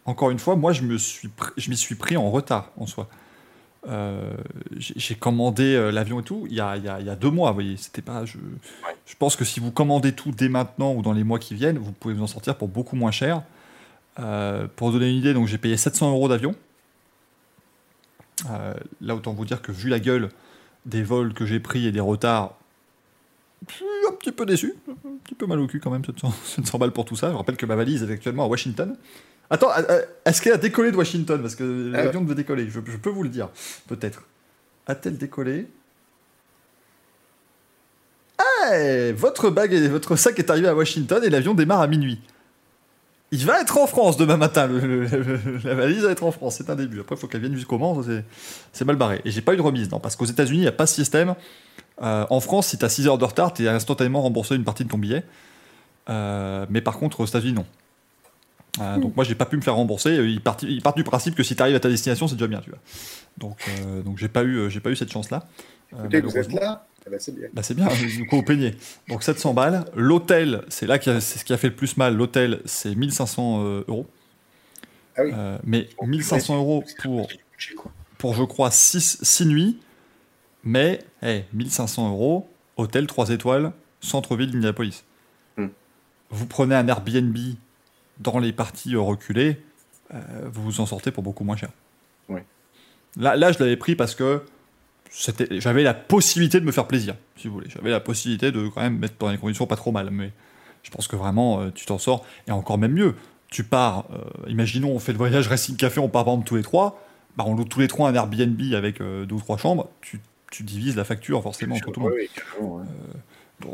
encore 0.05 0.31
une 0.31 0.39
fois, 0.39 0.57
moi, 0.57 0.73
je 0.73 0.97
suis 0.97 1.31
m'y 1.69 1.77
suis 1.77 1.95
pris 1.95 2.17
en 2.17 2.31
retard, 2.31 2.73
en 2.77 2.87
soi. 2.87 3.09
Euh, 3.89 4.35
j'ai 4.77 5.15
commandé 5.15 5.91
l'avion 5.91 6.21
et 6.21 6.23
tout 6.23 6.47
il 6.51 6.55
y, 6.55 6.61
a, 6.61 6.77
il, 6.77 6.85
y 6.85 6.89
a, 6.89 7.01
il 7.01 7.07
y 7.07 7.09
a 7.09 7.17
deux 7.17 7.31
mois, 7.31 7.51
vous 7.51 7.55
voyez. 7.55 7.79
C'était 7.79 8.03
pas. 8.03 8.27
Je, 8.27 8.37
je 9.07 9.15
pense 9.19 9.37
que 9.37 9.47
si 9.47 9.61
vous 9.61 9.71
commandez 9.71 10.13
tout 10.13 10.33
dès 10.33 10.51
maintenant 10.51 10.93
ou 10.93 11.01
dans 11.01 11.15
les 11.15 11.25
mois 11.25 11.39
qui 11.39 11.55
viennent, 11.55 11.79
vous 11.79 11.93
pouvez 11.93 12.13
vous 12.13 12.23
en 12.23 12.27
sortir 12.27 12.59
pour 12.59 12.69
beaucoup 12.69 12.97
moins 12.97 13.11
cher. 13.11 13.43
Euh, 14.21 14.67
pour 14.77 14.91
vous 14.91 14.99
donner 14.99 15.11
une 15.11 15.17
idée, 15.17 15.35
donc 15.35 15.47
j'ai 15.47 15.59
payé 15.59 15.77
700 15.77 16.11
euros 16.11 16.29
d'avion. 16.29 16.55
Euh, 18.51 18.75
là, 19.01 19.15
autant 19.15 19.33
vous 19.33 19.45
dire 19.45 19.63
que 19.63 19.73
vu 19.73 19.89
la 19.89 20.01
gueule 20.01 20.31
des 20.87 21.03
vols 21.03 21.35
que 21.35 21.47
j'ai 21.47 21.61
pris 21.61 21.87
et 21.87 21.93
des 21.93 22.01
retards, 22.01 22.57
je 23.69 23.85
un 24.09 24.13
petit 24.15 24.33
peu 24.33 24.47
déçu, 24.47 24.75
un 24.89 25.17
petit 25.25 25.35
peu 25.35 25.47
mal 25.47 25.61
au 25.61 25.67
cul 25.67 25.81
quand 25.81 25.91
même, 25.91 26.05
700, 26.05 26.33
700 26.57 26.79
balles 26.79 26.93
pour 26.93 27.05
tout 27.05 27.17
ça. 27.17 27.31
Je 27.31 27.37
rappelle 27.37 27.57
que 27.57 27.67
ma 27.67 27.77
valise 27.77 28.03
est 28.03 28.13
actuellement 28.13 28.45
à 28.45 28.49
Washington. 28.49 28.97
Attends, 29.51 29.71
euh, 29.77 30.03
est-ce 30.25 30.41
qu'elle 30.41 30.53
a 30.55 30.59
décollé 30.59 30.91
de 30.93 30.97
Washington? 30.97 31.41
Parce 31.41 31.55
que 31.55 31.91
l'avion 31.93 32.23
devait 32.23 32.35
décoller, 32.35 32.69
je, 32.69 32.81
je 32.85 32.97
peux 32.97 33.11
vous 33.11 33.23
le 33.23 33.29
dire, 33.29 33.49
peut-être. 33.89 34.27
A-t-elle 34.87 35.19
décollé? 35.19 35.67
Ah, 38.39 39.13
votre 39.15 39.51
bague 39.51 39.73
et 39.73 39.89
votre 39.89 40.17
sac 40.17 40.39
est 40.39 40.51
arrivé 40.51 40.69
à 40.69 40.75
Washington 40.75 41.23
et 41.23 41.31
l'avion 41.31 41.55
démarre 41.55 41.81
à 41.81 41.87
minuit. 41.87 42.21
Il 43.33 43.47
va 43.47 43.61
être 43.61 43.79
en 43.79 43.87
France 43.87 44.17
demain 44.17 44.37
matin. 44.37 44.67
le- 44.67 44.81
le- 44.81 45.07
le- 45.07 45.61
la 45.65 45.75
valise 45.75 46.03
va 46.03 46.11
être 46.11 46.25
en 46.25 46.33
France. 46.33 46.57
C'est 46.57 46.69
un 46.71 46.75
début. 46.75 47.01
Après, 47.01 47.15
il 47.15 47.19
faut 47.19 47.29
qu'elle 47.29 47.41
vienne 47.43 47.55
jusqu'au 47.55 47.79
Mans. 47.79 48.01
C'est 48.73 48.85
mal 48.85 48.97
barré. 48.97 49.21
Et 49.25 49.31
j'ai 49.31 49.41
pas 49.41 49.55
eu 49.55 49.57
de 49.57 49.63
remise. 49.63 49.91
Non, 49.91 50.01
parce 50.01 50.17
qu'aux 50.17 50.25
États-Unis, 50.25 50.59
il 50.59 50.63
n'y 50.63 50.67
a 50.67 50.73
pas 50.73 50.87
ce 50.87 50.95
système. 50.97 51.35
Euh, 52.03 52.27
en 52.29 52.41
France, 52.41 52.69
si 52.69 52.79
tu 52.79 52.85
as 52.85 52.89
6 52.89 53.07
heures 53.07 53.19
de 53.19 53.25
retard, 53.25 53.53
tu 53.53 53.65
es 53.65 53.69
instantanément 53.69 54.23
remboursé 54.23 54.57
une 54.57 54.65
partie 54.65 54.85
de 54.85 54.89
ton 54.89 54.99
billet. 54.99 55.23
Euh, 56.09 56.67
mais 56.71 56.81
par 56.81 56.99
contre, 56.99 57.21
aux 57.21 57.27
États-Unis, 57.27 57.53
non. 57.53 57.67
Euh, 58.81 58.99
Donc 58.99 59.15
moi, 59.17 59.25
j'ai 59.25 59.35
pas 59.35 59.47
pu 59.47 59.57
me 59.57 59.63
faire 59.63 59.75
rembourser. 59.77 60.15
Ils 60.17 60.41
partent, 60.41 60.65
du 60.97 61.05
principe 61.05 61.35
que 61.35 61.43
si 61.43 61.55
tu 61.55 61.63
arrives 61.63 61.77
à 61.77 61.81
ta 61.81 61.89
destination, 61.89 62.27
c'est 62.27 62.35
déjà 62.37 62.47
bien, 62.49 62.61
tu 62.61 62.71
vois. 62.71 62.79
Donc, 63.39 63.59
donc 64.05 64.19
j'ai 64.19 64.29
pas 64.29 64.43
eu, 64.45 64.69
j'ai 64.71 64.81
pas 64.81 64.91
eu 64.91 64.97
cette 64.97 65.13
chance-là. 65.13 65.45
Euh, 65.45 65.80
Écoutez, 65.93 66.21
vous 66.21 66.37
êtes 66.37 66.53
là 66.53 66.87
Ah 67.07 67.11
bah, 67.11 67.17
C'est 67.19 67.35
bien. 67.35 67.49
Bah 67.53 67.63
c'est 67.63 67.75
bien, 67.75 67.89
du 67.89 68.27
coup 68.27 68.37
au 68.37 68.43
peigné. 68.43 68.75
Donc 69.09 69.23
700 69.23 69.55
balles. 69.55 69.85
L'hôtel, 69.95 70.63
c'est 70.69 70.87
là 70.87 70.99
qui 70.99 71.11
c'est 71.21 71.39
ce 71.39 71.45
qui 71.45 71.53
a 71.53 71.57
fait 71.57 71.69
le 71.69 71.75
plus 71.75 71.97
mal. 71.97 72.17
L'hôtel, 72.17 72.61
c'est 72.65 72.95
1500 72.95 73.65
euh, 73.65 73.85
euros. 73.89 74.07
Ah 75.17 75.23
oui. 75.25 75.33
Euh, 75.35 75.59
mais 75.65 75.89
1500 76.03 76.57
euros 76.57 76.85
pour, 77.03 77.29
pour 78.19 78.35
je 78.35 78.45
crois 78.45 78.71
6, 78.71 79.43
nuits. 79.47 79.79
Mais 80.63 81.01
hey, 81.23 81.45
1500 81.55 82.11
euros, 82.11 82.49
hôtel 82.77 83.07
3 83.07 83.31
étoiles, 83.31 83.73
centre-ville 84.01 84.51
d'Indianapolis. 84.51 85.05
Hmm. 85.57 85.69
Vous 86.31 86.47
prenez 86.47 86.75
un 86.75 86.87
Airbnb 86.87 87.37
dans 88.19 88.39
les 88.39 88.53
parties 88.53 88.95
euh, 88.95 89.01
reculées, 89.01 89.61
euh, 90.15 90.19
vous 90.53 90.63
vous 90.63 90.81
en 90.81 90.87
sortez 90.87 91.11
pour 91.11 91.23
beaucoup 91.23 91.45
moins 91.45 91.57
cher. 91.57 91.71
Ouais. 92.29 92.45
Là, 93.17 93.37
là, 93.37 93.53
je 93.53 93.59
l'avais 93.59 93.77
pris 93.77 93.97
parce 93.97 94.15
que 94.15 94.43
j'avais 95.11 95.83
la 95.83 95.95
possibilité 95.95 96.61
de 96.61 96.65
me 96.65 96.73
faire 96.73 96.87
plaisir, 96.87 97.17
si 97.37 97.49
vous 97.49 97.55
voulez. 97.55 97.69
J'avais 97.69 97.91
la 97.91 98.01
possibilité 98.01 98.53
de 98.53 98.69
quand 98.69 98.81
même 98.81 98.99
mettre 98.99 99.15
dans 99.19 99.31
des 99.31 99.39
conditions 99.39 99.67
pas 99.67 99.77
trop 99.77 99.93
mal. 99.93 100.11
Mais 100.11 100.31
je 100.83 100.91
pense 100.91 101.09
que 101.09 101.17
vraiment, 101.17 101.61
euh, 101.61 101.71
tu 101.75 101.85
t'en 101.87 101.99
sors. 101.99 102.25
Et 102.47 102.53
encore 102.53 102.79
même 102.79 102.93
mieux, 102.93 103.15
tu 103.49 103.65
pars, 103.65 104.07
euh, 104.13 104.49
imaginons, 104.49 104.91
on 104.91 104.99
fait 104.99 105.13
le 105.13 105.19
voyage 105.19 105.49
Racing 105.49 105.77
Café, 105.77 106.01
on 106.01 106.09
part 106.09 106.25
par 106.25 106.35
exemple 106.35 106.49
tous 106.49 106.57
les 106.57 106.63
trois. 106.63 107.03
Bah, 107.37 107.45
on 107.47 107.55
loue 107.55 107.65
tous 107.65 107.81
les 107.81 107.89
trois 107.89 108.09
un 108.09 108.15
Airbnb 108.15 108.61
avec 108.75 109.01
euh, 109.01 109.25
deux 109.25 109.37
ou 109.37 109.41
trois 109.41 109.57
chambres. 109.57 109.89
Tu, 110.01 110.21
tu 110.51 110.63
divises 110.63 110.97
la 110.97 111.05
facture 111.05 111.43
forcément 111.43 111.77
entre 111.77 111.91
tout 111.91 112.01
le 112.01 112.09
monde. 112.09 112.87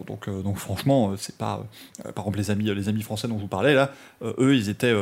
Donc, 0.08 0.28
donc, 0.28 0.56
franchement, 0.56 1.14
c'est 1.16 1.38
pas. 1.38 1.64
par 2.02 2.24
exemple, 2.24 2.38
les 2.38 2.50
amis, 2.50 2.64
les 2.74 2.88
amis 2.88 3.02
français 3.02 3.28
dont 3.28 3.36
je 3.36 3.42
vous 3.42 3.48
parlais 3.48 3.72
là, 3.72 3.92
eux, 4.20 4.56
ils 4.56 4.68
étaient 4.68 4.92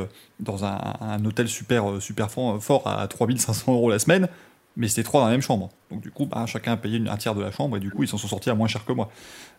dans 0.41 0.67
un, 0.67 0.79
un 1.01 1.25
hôtel 1.25 1.49
super, 1.49 2.03
super 2.03 2.31
fort, 2.31 2.63
fort 2.63 2.87
à 2.87 3.09
3500 3.09 3.73
euros 3.73 3.89
la 3.89 3.99
semaine, 3.99 4.29
mais 4.77 4.89
c'était 4.89 5.03
trois 5.03 5.21
dans 5.21 5.27
la 5.27 5.33
même 5.33 5.43
chambre. 5.43 5.71
Donc 5.91 6.01
du 6.01 6.11
coup, 6.11 6.27
bah, 6.27 6.45
chacun 6.47 6.73
a 6.73 6.77
payé 6.77 7.01
un 7.09 7.17
tiers 7.17 7.35
de 7.35 7.43
la 7.43 7.51
chambre 7.53 7.77
et 7.77 7.81
du 7.81 7.91
coup, 7.91 8.03
ils 8.03 8.09
s'en 8.09 8.19
sont 8.19 8.29
sortis 8.29 8.51
à 8.51 8.55
moins 8.55 8.69
cher 8.69 8.85
que 8.85 8.93
moi. 8.93 9.11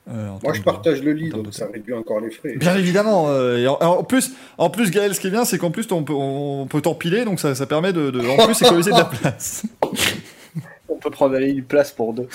Euh, 0.08 0.30
Moi, 0.44 0.53
je 0.53 0.60
de- 0.60 0.64
partage 0.66 1.02
le 1.02 1.14
lit, 1.14 1.30
donc 1.30 1.48
ça 1.52 1.68
réduit 1.74 1.94
encore 1.94 2.19
les 2.19 2.30
frais. 2.30 2.56
Bien 2.58 2.76
évidemment. 2.77 3.26
euh, 3.30 3.58
et 3.58 3.68
en, 3.68 3.74
en 3.82 4.03
plus, 4.03 4.34
en 4.60 4.69
plus, 4.69 4.92
Gaël, 4.92 5.16
ce 5.16 5.19
qui 5.19 5.27
est 5.27 5.32
bien, 5.32 5.45
c'est 5.45 5.58
qu'en 5.58 5.72
plus, 5.72 5.92
on 5.92 6.03
peut, 6.03 6.14
on 6.14 6.68
peut 6.68 6.82
t'empiler, 6.82 7.26
donc 7.26 7.40
ça, 7.40 7.56
ça 7.56 7.66
permet 7.66 7.92
de, 7.92 8.11
de- 8.11 8.19
en 8.27 8.45
plus 8.45 8.61
économiser 8.61 8.92
de 8.92 8.98
la 8.98 9.06
place. 9.06 9.64
On 10.90 10.98
peut 10.98 11.10
prendre 11.10 11.35
une 11.35 11.64
place 11.64 11.92
pour 11.92 12.14
deux. 12.14 12.27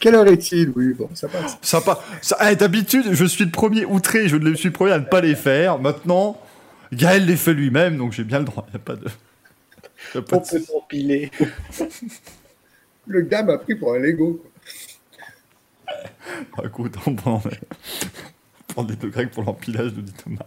Quelle 0.00 0.14
heure 0.14 0.26
est-il? 0.26 0.70
Oui, 0.76 0.92
bon, 0.92 1.08
ça 1.14 1.28
passe. 1.28 1.56
Ça, 1.62 1.82
eh, 2.50 2.56
D'habitude, 2.56 3.04
je 3.12 3.24
suis 3.24 3.44
le 3.44 3.50
premier 3.50 3.84
outré, 3.84 4.28
je 4.28 4.36
ne 4.36 4.54
suis 4.54 4.68
le 4.68 4.72
premier 4.72 4.92
à 4.92 4.98
ne 4.98 5.04
pas 5.04 5.20
les 5.20 5.34
faire. 5.34 5.78
Maintenant, 5.78 6.38
Gaël 6.92 7.24
les 7.26 7.36
fait 7.36 7.54
lui-même, 7.54 7.96
donc 7.96 8.12
j'ai 8.12 8.24
bien 8.24 8.38
le 8.40 8.44
droit. 8.44 8.66
Il 8.68 8.72
n'y 8.72 8.76
a 8.76 8.84
pas 8.84 8.96
de. 8.96 9.06
On 10.14 10.22
peut 10.22 10.40
s'empiler. 10.60 11.30
Le 13.06 13.22
gars 13.22 13.42
m'a 13.42 13.58
pris 13.58 13.74
pour 13.74 13.94
un 13.94 13.98
Lego. 13.98 14.34
quoi. 14.42 14.50
Ah, 16.58 16.62
Écoute, 16.66 16.94
on 17.06 17.14
prend, 17.14 17.42
on 17.42 18.72
prend 18.72 18.84
des 18.84 18.96
deux 18.96 19.08
grecs 19.08 19.30
pour 19.30 19.44
l'empilage, 19.44 19.92
nous 19.96 20.02
dit 20.02 20.12
Thomas. 20.12 20.46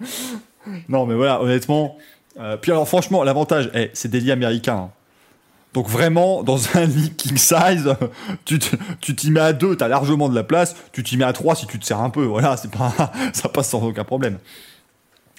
non, 0.88 1.06
mais 1.06 1.14
voilà, 1.14 1.40
honnêtement. 1.40 1.96
euh, 2.38 2.56
puis 2.56 2.70
alors, 2.72 2.86
franchement, 2.86 3.22
l'avantage, 3.24 3.70
eh, 3.74 3.90
c'est 3.94 4.10
des 4.10 4.20
lits 4.20 4.32
américains. 4.32 4.76
hein. 4.76 4.90
Donc 5.72 5.88
vraiment, 5.88 6.42
dans 6.42 6.58
un 6.74 6.84
lit 6.84 7.14
king 7.16 7.36
size, 7.36 7.96
tu 8.44 8.58
t'y 9.16 9.30
mets 9.30 9.40
à 9.40 9.52
deux, 9.52 9.76
t'as 9.76 9.88
largement 9.88 10.28
de 10.28 10.34
la 10.34 10.44
place. 10.44 10.76
Tu 10.92 11.02
t'y 11.02 11.16
mets 11.16 11.24
à 11.24 11.32
trois 11.32 11.54
si 11.56 11.66
tu 11.66 11.78
te 11.78 11.84
sers 11.84 11.98
un 12.00 12.10
peu. 12.10 12.24
Voilà, 12.24 12.56
c'est 12.56 12.70
pas, 12.70 12.92
ça 13.32 13.48
passe 13.48 13.70
sans 13.70 13.82
aucun 13.82 14.04
problème. 14.04 14.38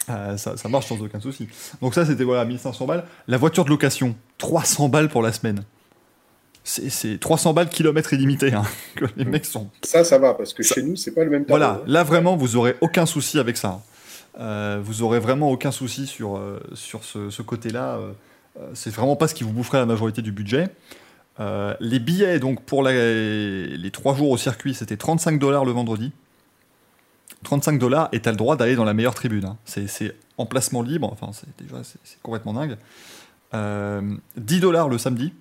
Euh, 0.09 0.37
ça, 0.37 0.55
ça 0.57 0.69
marche 0.69 0.87
sans 0.87 1.01
aucun 1.01 1.19
souci. 1.19 1.47
Donc 1.81 1.95
ça, 1.95 2.05
c'était 2.05 2.23
voilà 2.23 2.45
1500 2.45 2.85
balles. 2.85 3.05
La 3.27 3.37
voiture 3.37 3.65
de 3.65 3.69
location, 3.69 4.15
300 4.37 4.89
balles 4.89 5.09
pour 5.09 5.21
la 5.21 5.31
semaine. 5.31 5.63
C'est 6.63 6.89
c'est 6.89 7.19
300 7.19 7.53
balles 7.53 7.69
kilomètre 7.69 8.13
illimité. 8.13 8.53
hein, 8.53 8.63
que 8.95 9.05
les 9.17 9.25
mecs 9.25 9.45
sont 9.45 9.69
Ça, 9.83 10.03
ça 10.03 10.17
va, 10.17 10.33
parce 10.33 10.53
que 10.53 10.63
chez 10.63 10.81
nous, 10.83 10.95
c'est 10.95 11.11
pas 11.11 11.23
le 11.23 11.29
même 11.29 11.45
tarif. 11.45 11.49
voilà, 11.49 11.79
hein. 11.81 11.83
là 11.87 12.03
vraiment, 12.03 12.35
vous 12.35 12.55
aurez 12.55 12.75
aucun 12.81 13.05
souci 13.05 13.39
avec 13.39 13.57
ça. 13.57 13.81
Euh, 14.39 14.79
vous 14.83 15.01
aurez 15.01 15.19
vraiment 15.19 15.49
aucun 15.49 15.71
souci 15.71 16.07
sur, 16.07 16.37
euh, 16.37 16.59
sur 16.73 17.03
ce, 17.03 17.29
ce 17.29 17.41
côté-là. 17.41 17.99
c'est 18.73 18.93
vraiment 18.93 19.15
pas 19.15 19.27
ce 19.27 19.33
qui 19.35 19.43
vous 19.43 19.51
boufferait 19.53 19.79
la 19.79 19.85
majorité 19.85 20.21
du 20.21 20.31
budget. 20.31 20.69
Les 21.39 21.99
billets, 21.99 22.39
donc 22.39 22.63
pour 22.63 22.83
les, 22.83 23.77
les 23.77 23.91
trois 23.91 24.15
jours 24.15 24.29
au 24.31 24.37
circuit, 24.37 24.73
c'était 24.73 24.97
35 24.97 25.39
dollars 25.39 25.65
le 25.65 25.71
vendredi. 25.71 26.11
35 27.43 27.79
dollars 27.79 28.09
et 28.11 28.19
t'as 28.21 28.31
le 28.31 28.37
droit 28.37 28.55
d'aller 28.55 28.75
dans 28.75 28.85
la 28.85 28.93
meilleure 28.93 29.15
tribune. 29.15 29.45
hein. 29.45 29.57
C'est, 29.65 30.15
emplacement 30.37 30.81
libre, 30.81 31.09
enfin 31.13 31.29
c'est 31.31 31.47
déjà 31.63 31.81
c'est, 31.83 31.97
c'est 32.03 32.21
complètement 32.21 32.51
dingue. 32.53 32.77
Euh, 33.53 34.01
10 34.35 34.59
dollars 34.59 34.89
le 34.89 34.97
samedi. 34.97 35.33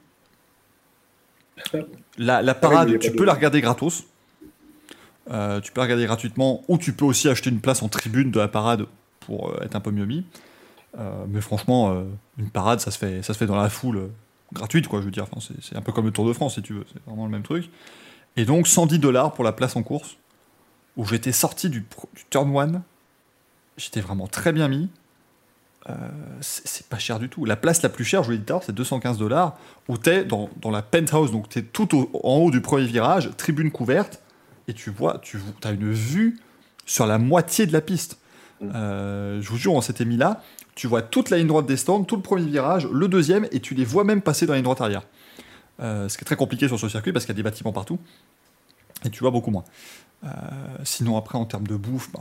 La, 2.19 2.43
la 2.43 2.55
parade, 2.55 2.99
tu 2.99 3.11
de- 3.11 3.17
peux 3.17 3.25
la 3.25 3.35
regarder 3.35 3.61
gratos. 3.61 4.05
Euh, 5.31 5.61
tu 5.61 5.73
peux 5.73 5.81
la 5.81 5.85
regarder 5.85 6.05
gratuitement, 6.07 6.63
ou 6.69 6.79
tu 6.79 6.93
peux 6.93 7.05
aussi 7.05 7.29
acheter 7.29 7.51
une 7.51 7.61
place 7.61 7.83
en 7.83 7.89
tribune 7.89 8.31
de 8.31 8.39
la 8.39 8.49
parade 8.49 8.87
pour 9.21 9.51
euh, 9.51 9.63
être 9.63 9.75
un 9.75 9.81
peu 9.81 9.91
mieux 9.91 10.05
mis. 10.05 10.25
Euh, 10.99 11.25
mais 11.29 11.41
franchement, 11.41 11.93
euh, 11.93 12.05
une 12.39 12.51
parade, 12.51 12.81
ça 12.81 12.91
se 12.91 12.99
fait, 12.99 13.23
ça 13.23 13.33
se 13.33 13.39
fait 13.39 13.47
dans 13.47 13.57
la 13.57 13.71
foule 13.71 13.97
euh, 13.97 14.07
gratuite, 14.53 14.87
quoi. 14.87 15.01
Je 15.01 15.07
veux 15.07 15.11
dire, 15.11 15.25
Enfin, 15.31 15.41
c'est, 15.41 15.61
c'est 15.65 15.77
un 15.77 15.81
peu 15.81 15.93
comme 15.93 16.05
le 16.05 16.13
Tour 16.13 16.27
de 16.29 16.33
France, 16.33 16.55
si 16.55 16.63
tu 16.63 16.75
veux. 16.75 16.85
C'est 16.93 17.03
vraiment 17.07 17.25
le 17.25 17.33
même 17.33 17.43
truc. 17.43 17.69
Et 18.37 18.45
donc 18.45 18.67
110 18.69 18.99
dollars 18.99 19.33
pour 19.33 19.45
la 19.45 19.53
place 19.53 19.75
en 19.77 19.83
course, 19.83 20.17
où 20.97 21.05
j'étais 21.05 21.33
sorti 21.33 21.71
du, 21.71 21.85
turn 22.31 22.55
one. 22.57 22.83
J'étais 23.77 24.01
vraiment 24.01 24.27
très 24.27 24.53
bien 24.53 24.69
mis. 24.69 24.89
Euh, 25.91 25.95
c'est, 26.41 26.87
pas 26.87 26.99
cher 26.99 27.19
du 27.19 27.29
tout. 27.29 27.45
La 27.45 27.57
place 27.57 27.83
la 27.83 27.89
plus 27.91 28.05
chère, 28.05 28.23
je 28.23 28.27
vous 28.27 28.33
l'ai 28.33 28.39
dit 28.39 28.45
tout 28.45 28.61
c'est 28.65 28.75
215 28.75 29.19
dollars, 29.19 29.59
où 29.89 29.99
t'es 29.99 30.25
dans, 30.25 30.49
dans 30.63 30.71
la 30.71 30.81
penthouse, 30.81 31.31
donc 31.31 31.49
t'es 31.51 31.63
tout 31.63 31.95
au- 31.95 32.11
en 32.25 32.37
haut 32.37 32.51
du 32.51 32.63
premier 32.63 32.87
virage, 32.87 33.31
tribune 33.37 33.71
couverte, 33.71 34.23
et 34.67 34.73
tu 34.73 34.91
vois, 34.91 35.19
tu 35.19 35.39
as 35.63 35.73
une 35.73 35.93
vue 35.93 36.39
sur 36.87 37.07
la 37.07 37.19
moitié 37.19 37.67
de 37.67 37.73
la 37.73 37.83
piste. 37.83 38.19
Mm. 38.61 38.71
Euh, 38.75 39.43
je 39.43 39.49
vous 39.51 39.59
jure, 39.59 39.75
on 39.75 39.83
s'était 39.83 40.07
mis 40.07 40.17
là, 40.17 40.43
tu 40.75 40.87
vois 40.87 41.03
toute 41.03 41.29
la 41.29 41.37
ligne 41.37 41.49
droite 41.49 41.67
des 41.67 41.77
stands, 41.77 42.05
tout 42.05 42.17
le 42.17 42.23
premier 42.23 42.47
virage, 42.47 42.87
le 42.91 43.09
deuxième, 43.09 43.47
et 43.53 43.61
tu 43.61 43.75
les 43.75 43.85
vois 43.85 44.05
même 44.05 44.23
passer 44.23 44.47
dans 44.47 44.53
la 44.53 44.59
ligne 44.59 44.65
droite 44.65 44.81
arrière. 44.81 45.03
Euh, 45.81 46.09
ce 46.09 46.17
qui 46.17 46.23
est 46.23 46.25
très 46.25 46.37
compliqué 46.37 46.69
sur 46.69 46.79
ce 46.79 46.89
circuit 46.89 47.13
parce 47.13 47.27
qu'il 47.27 47.35
y 47.35 47.37
a 47.37 47.41
des 47.41 47.43
bâtiments 47.43 47.73
partout, 47.73 47.99
et 49.05 49.11
tu 49.11 49.21
vois 49.21 49.31
beaucoup 49.31 49.51
moins. 49.51 49.65
Euh, 50.25 50.29
sinon, 50.85 51.17
après, 51.17 51.37
en 51.39 51.45
termes 51.45 51.67
de 51.67 51.77
bouffe, 51.77 52.11
bah, 52.13 52.21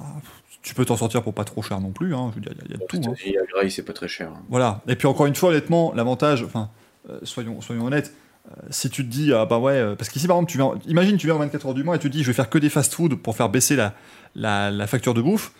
tu 0.61 0.73
peux 0.75 0.85
t'en 0.85 0.97
sortir 0.97 1.23
pour 1.23 1.33
pas 1.33 1.43
trop 1.45 1.61
cher 1.61 1.79
non 1.79 1.91
plus. 1.91 2.13
hein. 2.15 2.29
Je 2.31 2.35
veux 2.35 2.41
dire, 2.41 2.51
il 2.53 2.57
y 2.57 2.61
a- 2.61 2.65
il 2.65 2.71
y, 2.71 2.75
a 2.75 2.77
de 2.77 2.85
tout. 2.85 3.09
hein. 3.09 3.13
Et 3.25 3.37
à 3.37 3.43
Graille, 3.45 3.71
c'est 3.71 3.83
pas 3.83 3.93
très 3.93 4.07
cher. 4.07 4.29
hein. 4.29 4.41
Voilà. 4.49 4.81
Et 4.87 4.95
puis 4.95 5.07
encore 5.07 5.25
une 5.25 5.35
fois, 5.35 5.49
honnêtement, 5.49 5.93
l'avantage, 5.95 6.43
enfin, 6.43 6.69
euh, 7.09 7.19
soyons, 7.23 7.61
soyons 7.61 7.85
honnêtes, 7.85 8.13
euh, 8.49 8.51
si 8.71 8.89
tu 8.89 9.05
te 9.05 9.09
dis, 9.09 9.33
ah 9.33 9.45
bah 9.45 9.57
ouais, 9.59 9.95
parce 9.95 10.09
qu'ici 10.09 10.27
par 10.27 10.35
exemple, 10.37 10.51
tu 10.51 10.57
viens, 10.57 10.73
imagine 10.85 11.15
tu 11.17 11.27
viens 11.27 11.35
en 11.35 11.39
24 11.39 11.65
heures 11.67 11.73
du 11.73 11.83
mois 11.83 11.95
et 11.95 11.99
tu 11.99 12.09
te 12.09 12.13
dis, 12.15 12.23
je 12.23 12.27
vais 12.27 12.33
faire 12.33 12.49
que 12.49 12.57
des 12.57 12.69
fast-food 12.69 13.15
pour 13.15 13.35
faire 13.37 13.47
baisser 13.49 13.75
la, 13.77 13.93
la, 14.35 14.69
la 14.69 14.85
facture 14.87 15.13
de 15.13 15.21
bouffe, 15.21 15.53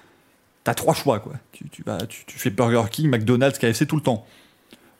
t'as 0.65 0.73
trois 0.73 0.93
choix 0.93 1.19
quoi. 1.19 1.33
Tu, 1.53 1.69
tu, 1.69 1.83
tu 2.25 2.39
fais 2.39 2.49
Burger 2.49 2.83
King, 2.91 3.09
McDonald's, 3.09 3.57
KFC 3.57 3.85
tout 3.88 3.95
le 3.95 4.01
temps. 4.01 4.25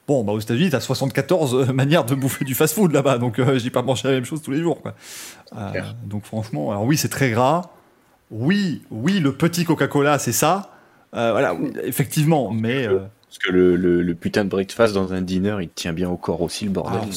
Bon, 0.08 0.24
bah 0.24 0.34
aux 0.34 0.40
États-Unis, 0.40 0.70
t'as 0.70 0.80
74 0.82 1.56
euh, 1.56 1.66
manières 1.74 2.04
de 2.06 2.14
bouffer 2.16 2.44
du 2.46 2.56
fast-food 2.56 2.92
là-bas, 2.92 3.18
donc 3.20 3.40
euh, 3.40 3.58
j'ai 3.58 3.70
pas 3.70 3.82
mangé 3.82 4.08
la 4.08 4.14
même 4.16 4.26
chose 4.26 4.42
tous 4.42 4.52
les 4.52 4.62
jours 4.62 4.82
quoi. 4.82 4.96
Euh, 5.56 5.82
donc 6.06 6.26
franchement, 6.26 6.72
alors 6.72 6.84
oui, 6.84 6.98
c'est 6.98 7.10
très 7.10 7.32
gras. 7.32 7.72
Oui, 8.32 8.82
oui, 8.92 9.20
le 9.20 9.32
petit 9.34 9.64
Coca-Cola, 9.64 10.20
c'est 10.20 10.32
ça. 10.32 10.72
Euh, 11.16 11.32
voilà, 11.32 11.56
effectivement, 11.84 12.52
mais. 12.52 12.88
Parce 12.88 13.38
que 13.48 13.52
le, 13.52 13.76
le- 13.76 14.02
le 14.02 14.16
putain 14.16 14.44
de 14.44 14.50
breakfast 14.50 14.94
dans 14.94 15.14
un 15.14 15.22
dîner, 15.22 15.56
il 15.62 15.70
tient 15.70 15.94
bien 15.94 16.10
au 16.10 16.18
corps 16.18 16.42
aussi, 16.42 16.66
le 16.66 16.72
bordel. 16.72 17.00
Alors, 17.02 17.10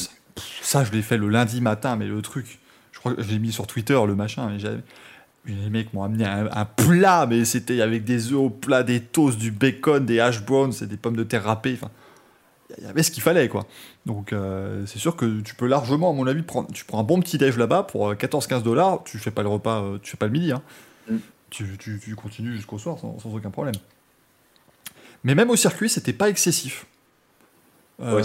ça, 0.61 0.83
je 0.83 0.91
l'ai 0.91 1.01
fait 1.01 1.17
le 1.17 1.29
lundi 1.29 1.61
matin, 1.61 1.95
mais 1.95 2.05
le 2.07 2.21
truc, 2.21 2.59
je 2.91 2.99
crois 2.99 3.13
que 3.13 3.21
je 3.23 3.29
l'ai 3.29 3.39
mis 3.39 3.51
sur 3.51 3.67
Twitter, 3.67 3.99
le 4.05 4.15
machin, 4.15 4.49
mais 4.51 4.59
j'avais- 4.59 4.81
les 5.45 5.69
mecs 5.69 5.93
m'ont 5.93 6.03
amené 6.03 6.25
un, 6.25 6.47
un 6.51 6.65
plat, 6.65 7.25
mais 7.27 7.45
c'était 7.45 7.81
avec 7.81 8.03
des 8.03 8.31
œufs 8.33 8.37
au 8.39 8.49
plat, 8.49 8.83
des 8.83 8.99
toasts, 8.99 9.37
du 9.39 9.49
bacon, 9.51 10.05
des 10.05 10.19
hash 10.19 10.43
browns 10.43 10.73
et 10.81 10.85
des 10.85 10.97
pommes 10.97 11.15
de 11.15 11.23
terre 11.23 11.43
râpées. 11.45 11.77
Enfin, 11.81 11.89
il 12.77 12.83
y 12.83 12.87
avait 12.87 13.03
ce 13.03 13.11
qu'il 13.11 13.23
fallait, 13.23 13.47
quoi. 13.47 13.65
Donc, 14.05 14.33
euh, 14.33 14.85
c'est 14.85 14.99
sûr 14.99 15.15
que 15.15 15.39
tu 15.41 15.55
peux 15.55 15.67
largement, 15.67 16.09
à 16.09 16.13
mon 16.13 16.27
avis, 16.27 16.41
prendre, 16.43 16.71
tu 16.73 16.83
prends 16.85 16.99
un 16.99 17.03
bon 17.03 17.19
petit 17.21 17.37
déj 17.37 17.57
là-bas 17.57 17.83
pour 17.83 18.09
euh, 18.09 18.15
14-15 18.15 18.61
dollars, 18.63 19.03
tu 19.05 19.17
fais 19.19 19.31
pas 19.31 19.41
le 19.43 19.49
repas, 19.49 19.81
euh, 19.81 19.99
tu 20.01 20.11
fais 20.11 20.17
pas 20.17 20.25
le 20.25 20.31
midi, 20.33 20.51
hein. 20.51 20.61
Mm. 21.09 21.17
tu, 21.49 21.77
tu- 21.79 21.99
tu 22.03 22.15
continues 22.15 22.53
jusqu'au 22.55 22.77
soir 22.77 22.97
sans, 22.99 23.17
sans 23.19 23.33
aucun 23.33 23.51
problème. 23.51 23.75
Mais 25.23 25.33
même 25.35 25.49
au 25.49 25.55
circuit, 25.55 25.89
c'était 25.89 26.13
pas 26.13 26.29
excessif. 26.29 26.85
Euh, 28.01 28.21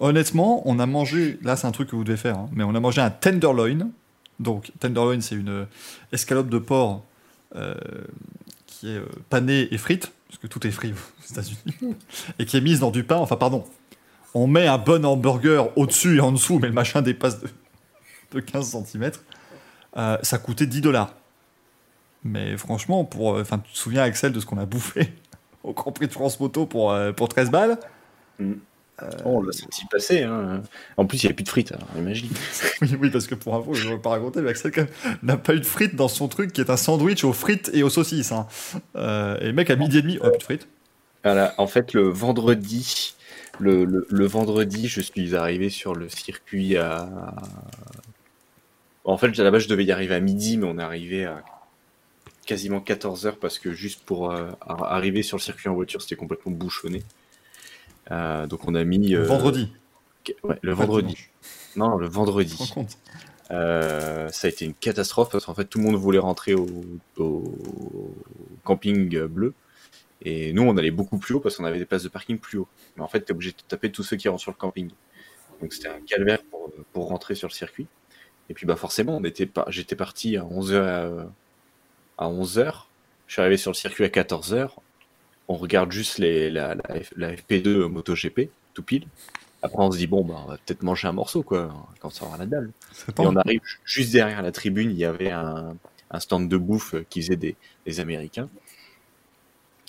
Honnêtement, 0.00 0.62
on 0.66 0.78
a 0.78 0.86
mangé, 0.86 1.38
là 1.42 1.56
c'est 1.56 1.66
un 1.66 1.72
truc 1.72 1.90
que 1.90 1.96
vous 1.96 2.04
devez 2.04 2.16
faire, 2.16 2.38
hein, 2.38 2.48
mais 2.52 2.64
on 2.64 2.74
a 2.74 2.80
mangé 2.80 3.00
un 3.02 3.10
tenderloin. 3.10 3.90
Donc, 4.38 4.72
tenderloin, 4.80 5.20
c'est 5.20 5.34
une 5.34 5.48
euh, 5.50 5.64
escalope 6.12 6.48
de 6.48 6.58
porc 6.58 7.04
euh, 7.54 7.74
qui 8.66 8.88
est 8.90 8.96
euh, 8.96 9.04
panée 9.28 9.68
et 9.70 9.76
frite, 9.78 10.12
parce 10.30 10.38
que 10.38 10.46
tout 10.46 10.64
est 10.64 10.70
frit 10.70 10.92
aux 10.92 11.32
États-Unis, 11.32 11.96
et 12.38 12.46
qui 12.46 12.56
est 12.56 12.60
mise 12.60 12.78
dans 12.78 12.92
du 12.92 13.02
pain. 13.02 13.16
Enfin, 13.16 13.34
pardon, 13.36 13.64
on 14.32 14.46
met 14.46 14.68
un 14.68 14.78
bon 14.78 15.04
hamburger 15.04 15.76
au-dessus 15.76 16.18
et 16.18 16.20
en 16.20 16.30
dessous, 16.30 16.60
mais 16.60 16.68
le 16.68 16.72
machin 16.72 17.02
dépasse 17.02 17.40
de, 17.40 17.48
de 18.32 18.40
15 18.40 18.84
cm. 18.84 19.10
euh, 19.96 20.18
ça 20.22 20.38
coûtait 20.38 20.66
10 20.66 20.82
dollars. 20.82 21.14
Mais 22.22 22.56
franchement, 22.56 23.04
pour, 23.04 23.34
euh, 23.34 23.42
enfin, 23.42 23.58
tu 23.58 23.72
te 23.72 23.76
souviens, 23.78 24.02
Axel, 24.04 24.30
de 24.32 24.38
ce 24.38 24.46
qu'on 24.46 24.58
a 24.58 24.66
bouffé 24.66 25.12
au 25.64 25.72
Grand 25.72 25.90
Prix 25.90 26.06
de 26.06 26.12
France 26.12 26.38
Moto 26.38 26.64
pour, 26.64 26.92
euh, 26.92 27.10
pour 27.10 27.28
13 27.28 27.50
balles? 27.50 27.78
Oh, 28.40 28.44
on 29.24 29.42
l'a 29.42 29.52
senti 29.52 29.84
passer. 29.90 30.22
Hein. 30.22 30.62
En 30.96 31.06
plus, 31.06 31.22
il 31.22 31.26
n'y 31.26 31.32
a 31.32 31.34
plus 31.34 31.44
de 31.44 31.48
frites, 31.48 31.72
alors, 31.72 31.88
imagine. 31.96 32.30
oui, 32.82 32.88
oui, 33.00 33.10
parce 33.10 33.26
que 33.26 33.34
pour 33.34 33.54
info, 33.54 33.74
je 33.74 33.88
ne 33.88 33.94
vais 33.94 34.00
pas 34.00 34.10
raconter, 34.10 34.40
mais 34.42 34.50
Axel 34.50 34.72
n'a 35.22 35.36
pas 35.36 35.54
eu 35.54 35.60
de 35.60 35.66
frites 35.66 35.96
dans 35.96 36.08
son 36.08 36.28
truc 36.28 36.52
qui 36.52 36.60
est 36.60 36.70
un 36.70 36.76
sandwich 36.76 37.24
aux 37.24 37.32
frites 37.32 37.70
et 37.72 37.82
aux 37.82 37.90
saucisses. 37.90 38.32
hein. 38.32 38.46
Euh, 38.96 39.38
et 39.40 39.46
le 39.46 39.52
mec, 39.52 39.70
à 39.70 39.76
midi 39.76 39.98
et 39.98 40.02
demi, 40.02 40.18
oh, 40.22 40.28
plus 40.28 40.38
de 40.38 40.42
frites. 40.42 40.68
Voilà, 41.24 41.54
en 41.58 41.66
fait, 41.66 41.92
le 41.92 42.08
vendredi, 42.08 43.14
le, 43.58 43.84
le- 43.84 44.06
le 44.08 44.26
vendredi, 44.26 44.88
je 44.88 45.00
suis 45.00 45.36
arrivé 45.36 45.68
sur 45.70 45.94
le 45.94 46.08
circuit 46.08 46.76
à. 46.76 47.08
En 49.04 49.16
fait, 49.16 49.38
à 49.38 49.42
la 49.44 49.50
base, 49.50 49.62
je 49.64 49.68
devais 49.68 49.84
y 49.84 49.92
arriver 49.92 50.14
à 50.14 50.20
midi, 50.20 50.56
mais 50.56 50.66
on 50.66 50.78
est 50.78 50.82
arrivé 50.82 51.24
à 51.24 51.42
quasiment 52.46 52.80
14 52.80 53.26
heures 53.26 53.38
parce 53.38 53.58
que 53.58 53.72
juste 53.72 54.02
pour 54.04 54.30
euh, 54.32 54.50
ar- 54.66 54.84
arriver 54.92 55.22
sur 55.22 55.36
le 55.36 55.42
circuit 55.42 55.68
en 55.68 55.74
voiture, 55.74 56.02
c'était 56.02 56.16
complètement 56.16 56.52
bouchonné. 56.52 57.02
Euh, 58.10 58.46
donc, 58.46 58.66
on 58.66 58.74
a 58.74 58.84
mis. 58.84 59.08
Le 59.08 59.20
euh, 59.20 59.24
vendredi. 59.24 59.72
Ouais, 60.42 60.58
le 60.62 60.74
pas 60.74 60.84
vendredi. 60.84 61.14
dimanche. 61.14 61.30
Non, 61.76 61.96
le 61.96 62.06
vendredi. 62.06 62.56
Tu 62.56 62.80
Euh, 63.52 64.28
ça 64.28 64.46
a 64.46 64.50
été 64.50 64.64
une 64.64 64.74
catastrophe 64.74 65.30
parce 65.32 65.44
qu'en 65.44 65.54
fait 65.54 65.64
tout 65.64 65.78
le 65.78 65.84
monde 65.84 65.96
voulait 65.96 66.20
rentrer 66.20 66.54
au, 66.54 66.68
au 67.18 68.14
camping 68.62 69.24
bleu 69.26 69.54
et 70.22 70.52
nous 70.52 70.62
on 70.62 70.76
allait 70.76 70.92
beaucoup 70.92 71.18
plus 71.18 71.34
haut 71.34 71.40
parce 71.40 71.56
qu'on 71.56 71.64
avait 71.64 71.80
des 71.80 71.84
places 71.84 72.04
de 72.04 72.08
parking 72.08 72.38
plus 72.38 72.58
haut. 72.58 72.68
Mais 72.96 73.02
en 73.02 73.08
fait 73.08 73.22
t'es 73.22 73.32
obligé 73.32 73.50
de 73.50 73.56
taper 73.66 73.90
tous 73.90 74.04
ceux 74.04 74.16
qui 74.16 74.28
rentrent 74.28 74.42
sur 74.42 74.52
le 74.52 74.56
camping. 74.56 74.90
Donc 75.60 75.72
c'était 75.72 75.88
un 75.88 76.00
calvaire 76.00 76.42
pour, 76.50 76.70
pour 76.92 77.08
rentrer 77.08 77.34
sur 77.34 77.48
le 77.48 77.52
circuit. 77.52 77.88
Et 78.48 78.54
puis 78.54 78.66
bah 78.66 78.76
forcément 78.76 79.16
on 79.16 79.24
était 79.24 79.46
pas, 79.46 79.64
j'étais 79.68 79.96
parti 79.96 80.36
à 80.36 80.42
11h 80.42 81.26
à, 82.18 82.28
11h. 82.28 82.72
Je 83.26 83.32
suis 83.32 83.40
arrivé 83.40 83.56
sur 83.56 83.70
le 83.70 83.76
circuit 83.76 84.04
à 84.04 84.08
14h. 84.08 84.70
On 85.50 85.56
regarde 85.56 85.90
juste 85.90 86.18
les, 86.18 86.48
la, 86.48 86.76
la, 86.76 87.00
F- 87.00 87.12
la 87.16 87.34
FP2 87.34 87.86
MotoGP 87.88 88.50
tout 88.72 88.82
pile. 88.84 89.06
Après 89.62 89.82
on 89.82 89.90
se 89.90 89.98
dit 89.98 90.06
bon 90.06 90.24
bah 90.24 90.36
on 90.44 90.48
va 90.48 90.56
peut-être 90.58 90.82
manger 90.84 91.08
un 91.08 91.12
morceau 91.12 91.42
quoi 91.42 91.74
quand 91.98 92.08
ça 92.10 92.24
aura 92.24 92.36
la 92.38 92.46
dalle. 92.46 92.70
Et 93.24 93.26
on 93.26 93.34
arrive 93.36 93.60
ju- 93.64 93.78
juste 93.84 94.12
derrière 94.12 94.42
la 94.42 94.52
tribune, 94.52 94.90
il 94.92 94.96
y 94.96 95.04
avait 95.04 95.32
un, 95.32 95.76
un 96.12 96.20
stand 96.20 96.48
de 96.48 96.56
bouffe 96.56 96.94
euh, 96.94 97.04
qui 97.10 97.20
faisait 97.20 97.36
des, 97.36 97.56
des 97.84 97.98
Américains. 97.98 98.48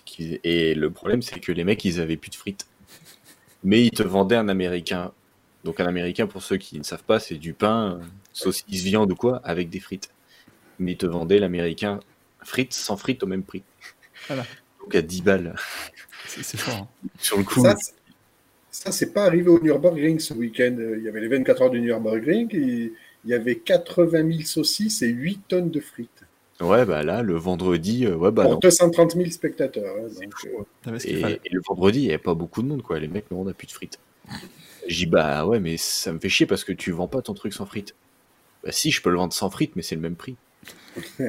Qui- 0.06 0.40
et 0.44 0.74
le 0.74 0.90
problème, 0.90 1.22
c'est 1.22 1.40
que 1.40 1.52
les 1.52 1.64
mecs, 1.64 1.86
ils 1.86 2.02
avaient 2.02 2.18
plus 2.18 2.32
de 2.32 2.36
frites. 2.36 2.66
Mais 3.64 3.84
ils 3.86 3.92
te 3.92 4.04
vendaient 4.04 4.36
un 4.36 4.50
Américain. 4.50 5.12
Donc 5.64 5.80
un 5.80 5.86
Américain, 5.86 6.26
pour 6.26 6.42
ceux 6.42 6.58
qui 6.58 6.80
ne 6.80 6.84
savent 6.84 7.04
pas, 7.04 7.20
c'est 7.20 7.36
du 7.36 7.54
pain, 7.54 8.00
euh, 8.02 8.06
saucisse, 8.34 8.84
viande 8.84 9.12
ou 9.12 9.16
quoi, 9.16 9.42
avec 9.44 9.70
des 9.70 9.80
frites. 9.80 10.10
Mais 10.80 10.94
ils 10.94 10.98
te 10.98 11.06
vendaient 11.06 11.38
l'Américain 11.40 12.00
frites 12.44 12.74
sans 12.74 12.98
frites 12.98 13.22
au 13.22 13.28
même 13.28 13.44
prix. 13.44 13.62
Voilà. 14.28 14.44
Donc 14.84 14.96
à 14.96 15.02
10 15.02 15.22
balles. 15.22 15.56
C'est 16.28 16.58
fort. 16.58 16.76
hein. 16.76 16.88
Sur 17.20 17.38
le 17.38 17.44
coup, 17.44 17.62
Ça, 17.62 17.76
c'est- 17.78 17.94
ça, 18.72 18.92
c'est 18.92 19.14
pas 19.14 19.26
arrivé 19.26 19.50
au 19.50 19.60
Nürburgring 19.62 20.20
ce 20.20 20.34
week-end. 20.34 20.76
Il 20.98 21.04
y 21.04 21.08
avait 21.10 21.20
les 21.22 21.28
24 21.28 21.62
heures 21.64 21.70
du 21.70 21.82
Nürburgring 21.82 22.48
et 22.56 22.94
il 23.26 23.30
y 23.30 23.34
avait 23.34 23.56
80 23.58 24.28
000 24.32 24.42
saucisses 24.44 25.02
et 25.02 25.10
8 25.10 25.42
tonnes 25.48 25.70
de 25.70 25.80
frites. 25.80 26.24
ouais, 26.62 26.86
bah 26.86 27.04
là, 27.04 27.22
le 27.22 27.36
vendredi, 27.36 28.06
euh, 28.06 28.16
ouais, 28.16 28.32
bah 28.32 28.44
non. 28.44 28.52
Pour 28.52 28.60
230 28.62 29.12
000 29.16 29.30
spectateurs. 29.32 29.96
hein, 29.98 30.08
donc, 30.22 30.34
euh, 30.46 31.38
et 31.44 31.50
le 31.52 31.62
vendredi, 31.68 32.00
il 32.00 32.04
n'y 32.04 32.10
avait 32.10 32.18
pas 32.18 32.34
beaucoup 32.36 32.62
de 32.62 32.68
monde, 32.68 32.82
quoi. 32.82 33.00
Les 33.00 33.08
mecs, 33.08 33.30
non, 33.32 33.42
on 33.42 33.46
n'a 33.46 33.54
plus 33.54 33.68
de 33.68 33.72
frites. 33.72 34.00
J'ai 34.88 35.06
dit, 35.06 35.12
bah 35.12 35.46
ouais, 35.46 35.60
mais 35.60 35.78
ça 35.78 36.14
me 36.14 36.20
fait 36.20 36.30
chier 36.30 36.46
parce 36.46 36.64
que 36.64 36.72
tu 36.72 36.92
vends 36.92 37.08
pas 37.08 37.22
ton 37.22 37.34
truc 37.34 37.54
sans 37.54 37.66
frites. 37.66 37.94
Bah 38.64 38.72
si, 38.72 38.90
je 38.92 39.02
peux 39.02 39.10
le 39.10 39.18
vendre 39.18 39.34
sans 39.34 39.50
frites, 39.50 39.76
mais 39.76 39.82
c'est 39.82 39.96
le 39.96 40.02
même 40.02 40.16
prix. 40.16 40.36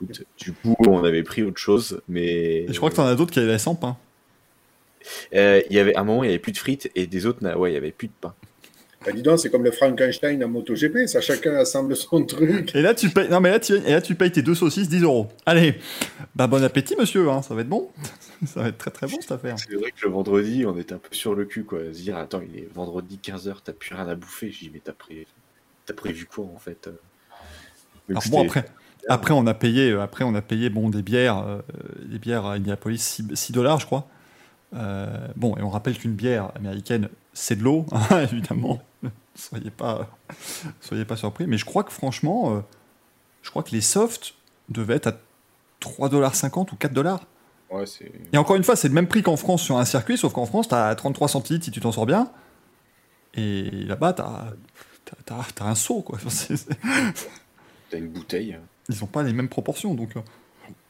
Écoute, 0.00 0.24
du 0.38 0.52
coup, 0.52 0.76
on 0.80 1.04
avait 1.04 1.22
pris 1.22 1.42
autre 1.42 1.58
chose, 1.58 2.00
mais. 2.08 2.64
Et 2.64 2.72
je 2.72 2.76
crois 2.76 2.90
que 2.90 2.96
t'en 2.96 3.06
as 3.06 3.14
d'autres 3.14 3.32
qui 3.32 3.40
avaient 3.40 3.58
sans 3.58 3.74
pain. 3.74 3.96
Euh, 5.34 5.60
il 5.68 5.76
y 5.76 5.78
avait, 5.78 5.94
à 5.94 6.00
un 6.00 6.04
moment, 6.04 6.24
il 6.24 6.28
y 6.28 6.30
avait 6.30 6.38
plus 6.38 6.52
de 6.52 6.58
frites 6.58 6.90
et 6.94 7.06
des 7.06 7.26
autres, 7.26 7.46
ouais, 7.56 7.70
il 7.70 7.74
y 7.74 7.76
avait 7.76 7.92
plus 7.92 8.08
de 8.08 8.12
pain. 8.20 8.34
bah, 9.04 9.12
dis 9.12 9.22
donc, 9.22 9.38
c'est 9.38 9.50
comme 9.50 9.64
le 9.64 9.70
Frankenstein 9.70 10.42
en 10.42 10.48
MotoGP. 10.48 11.06
Ça, 11.06 11.20
chacun 11.20 11.54
assemble 11.54 11.94
son 11.96 12.24
truc. 12.24 12.74
Et 12.74 12.82
là, 12.82 12.94
tu 12.94 13.10
payes, 13.10 13.28
non, 13.28 13.40
mais 13.40 13.50
là, 13.50 13.60
tu, 13.60 13.74
et 13.74 13.90
là, 13.90 14.00
tu 14.00 14.14
payes 14.14 14.32
tes 14.32 14.42
deux 14.42 14.54
saucisses 14.54 14.88
10 14.88 15.02
euros. 15.02 15.28
Allez, 15.46 15.78
bah 16.34 16.46
bon 16.46 16.62
appétit, 16.64 16.96
monsieur, 16.98 17.28
hein, 17.30 17.42
ça 17.42 17.54
va 17.54 17.60
être 17.62 17.68
bon. 17.68 17.90
ça 18.46 18.62
va 18.62 18.68
être 18.68 18.78
très 18.78 18.90
très 18.90 19.06
bon 19.06 19.18
cette 19.20 19.32
affaire. 19.32 19.56
C'est 19.58 19.74
vrai 19.74 19.90
que 19.90 20.04
le 20.04 20.10
vendredi, 20.10 20.64
on 20.66 20.76
était 20.78 20.94
un 20.94 20.98
peu 20.98 21.14
sur 21.14 21.34
le 21.34 21.44
cul, 21.44 21.64
quoi. 21.64 21.80
Se 21.92 22.00
dire, 22.00 22.16
attends, 22.16 22.42
il 22.42 22.58
est 22.58 22.68
vendredi 22.72 23.20
15h, 23.22 23.56
t'as 23.64 23.72
plus 23.72 23.94
rien 23.94 24.08
à 24.08 24.14
bouffer. 24.14 24.50
J'ai 24.50 24.66
dit, 24.66 24.70
mais 24.72 24.80
t'as 24.82 24.92
pré... 24.92 25.26
t'as 25.86 25.94
prévu 25.94 26.26
quoi, 26.26 26.46
en 26.46 26.58
fait 26.58 26.88
euh? 26.88 26.92
Mais 28.08 28.14
Alors 28.16 28.28
bon, 28.28 28.44
après, 28.44 28.66
après, 29.08 29.32
on 29.34 29.46
a 29.46 29.54
payé, 29.54 29.90
euh, 29.90 30.02
après, 30.02 30.24
on 30.24 30.34
a 30.34 30.42
payé 30.42 30.70
bon, 30.70 30.88
des 30.90 31.02
bières, 31.02 31.38
euh, 31.38 31.60
des 32.06 32.18
bières 32.18 32.46
à 32.46 32.54
Indianapolis, 32.54 33.22
6, 33.34 33.52
dollars, 33.52 33.80
je 33.80 33.86
crois. 33.86 34.08
Euh, 34.74 35.28
bon, 35.36 35.56
et 35.56 35.62
on 35.62 35.70
rappelle 35.70 35.96
qu'une 35.98 36.14
bière 36.14 36.50
américaine, 36.56 37.08
c'est 37.32 37.56
de 37.56 37.62
l'eau, 37.62 37.86
hein, 37.92 38.20
évidemment. 38.22 38.82
soyez 39.34 39.70
pas, 39.70 40.08
soyez 40.80 41.04
pas 41.04 41.16
surpris. 41.16 41.46
Mais 41.46 41.58
je 41.58 41.64
crois 41.64 41.84
que 41.84 41.92
franchement, 41.92 42.56
euh, 42.56 42.60
je 43.42 43.50
crois 43.50 43.62
que 43.62 43.70
les 43.70 43.80
softs 43.80 44.34
devaient 44.68 44.96
être 44.96 45.08
à 45.08 45.12
3,50$ 45.80 46.72
ou 46.72 46.76
4$. 46.76 46.92
dollars. 46.92 47.26
Ouais. 47.70 47.84
Et 48.32 48.38
encore 48.38 48.56
une 48.56 48.64
fois, 48.64 48.76
c'est 48.76 48.88
le 48.88 48.94
même 48.94 49.08
prix 49.08 49.22
qu'en 49.22 49.36
France 49.36 49.62
sur 49.62 49.78
un 49.78 49.84
circuit, 49.84 50.16
sauf 50.16 50.32
qu'en 50.32 50.46
France, 50.46 50.68
t'as 50.68 50.94
33 50.94 51.28
centilitres 51.28 51.64
si 51.64 51.70
tu 51.70 51.80
t'en 51.80 51.92
sors 51.92 52.06
bien. 52.06 52.30
Et 53.34 53.68
là-bas, 53.70 54.12
t'as, 54.12 54.52
t'as- 55.24 55.44
t'as 55.54 55.64
un 55.64 55.74
seau, 55.74 56.02
quoi. 56.02 56.18
T'as 57.90 57.98
une 57.98 58.08
bouteille. 58.08 58.58
Ils 58.88 58.98
n'ont 59.00 59.06
pas 59.06 59.22
les 59.22 59.32
mêmes 59.32 59.48
proportions. 59.48 59.94
Donc, 59.94 60.10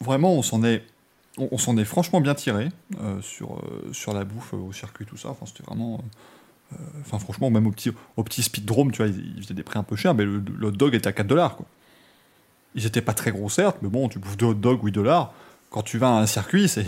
vraiment, 0.01 0.35
on 0.35 0.43
s'en 0.43 0.63
est, 0.65 0.85
on, 1.39 1.49
on 1.53 1.59
s'en 1.59 1.77
est 1.77 1.85
franchement 1.85 2.21
bien 2.21 2.35
tiré 2.35 2.69
euh, 3.01 3.21
sur, 3.23 3.57
euh, 3.57 3.93
sur 3.93 4.13
la 4.15 4.25
bouffe, 4.25 4.55
euh, 4.55 4.59
au 4.59 4.73
circuit, 4.73 5.07
tout 5.07 5.17
ça. 5.17 5.31
Enfin, 5.31 5.47
c'était 5.47 5.63
vraiment. 5.65 6.03
Enfin, 7.03 7.21
franchement, 7.21 7.51
même 7.51 7.69
au 7.69 7.71
petit, 7.71 7.93
au 8.17 8.25
petit 8.25 8.43
speedrome, 8.43 8.91
tu 8.91 8.99
vois, 8.99 9.07
ils, 9.07 9.37
ils 9.37 9.43
faisaient 9.43 9.55
des 9.55 9.63
prix 9.63 9.79
un 9.79 9.85
peu 9.85 9.95
chers, 9.95 10.13
mais 10.15 10.25
le, 10.25 10.43
le 10.59 10.67
hot 10.67 10.73
dog 10.73 10.95
était 10.97 11.07
à 11.07 11.13
4 11.13 11.27
dollars, 11.27 11.55
quoi. 11.57 11.67
Ils 12.75 12.85
étaient 12.85 13.03
pas 13.03 13.13
très 13.13 13.31
gros, 13.31 13.49
certes, 13.49 13.77
mais 13.83 13.89
bon, 13.89 14.09
tu 14.09 14.19
bouffes 14.19 14.37
deux 14.37 14.47
hot 14.47 14.55
dogs, 14.55 14.83
8 14.83 14.91
dollars. 14.91 15.33
Quand 15.71 15.83
tu 15.83 15.99
vas 15.99 16.09
à 16.09 16.21
un 16.21 16.27
circuit, 16.27 16.69
c'est, 16.69 16.85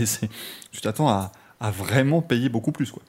tu 0.72 0.80
t'attends 0.80 1.08
à, 1.08 1.30
à 1.60 1.70
vraiment 1.70 2.20
payer 2.20 2.48
beaucoup 2.48 2.72
plus, 2.72 2.90
quoi. 2.90 3.02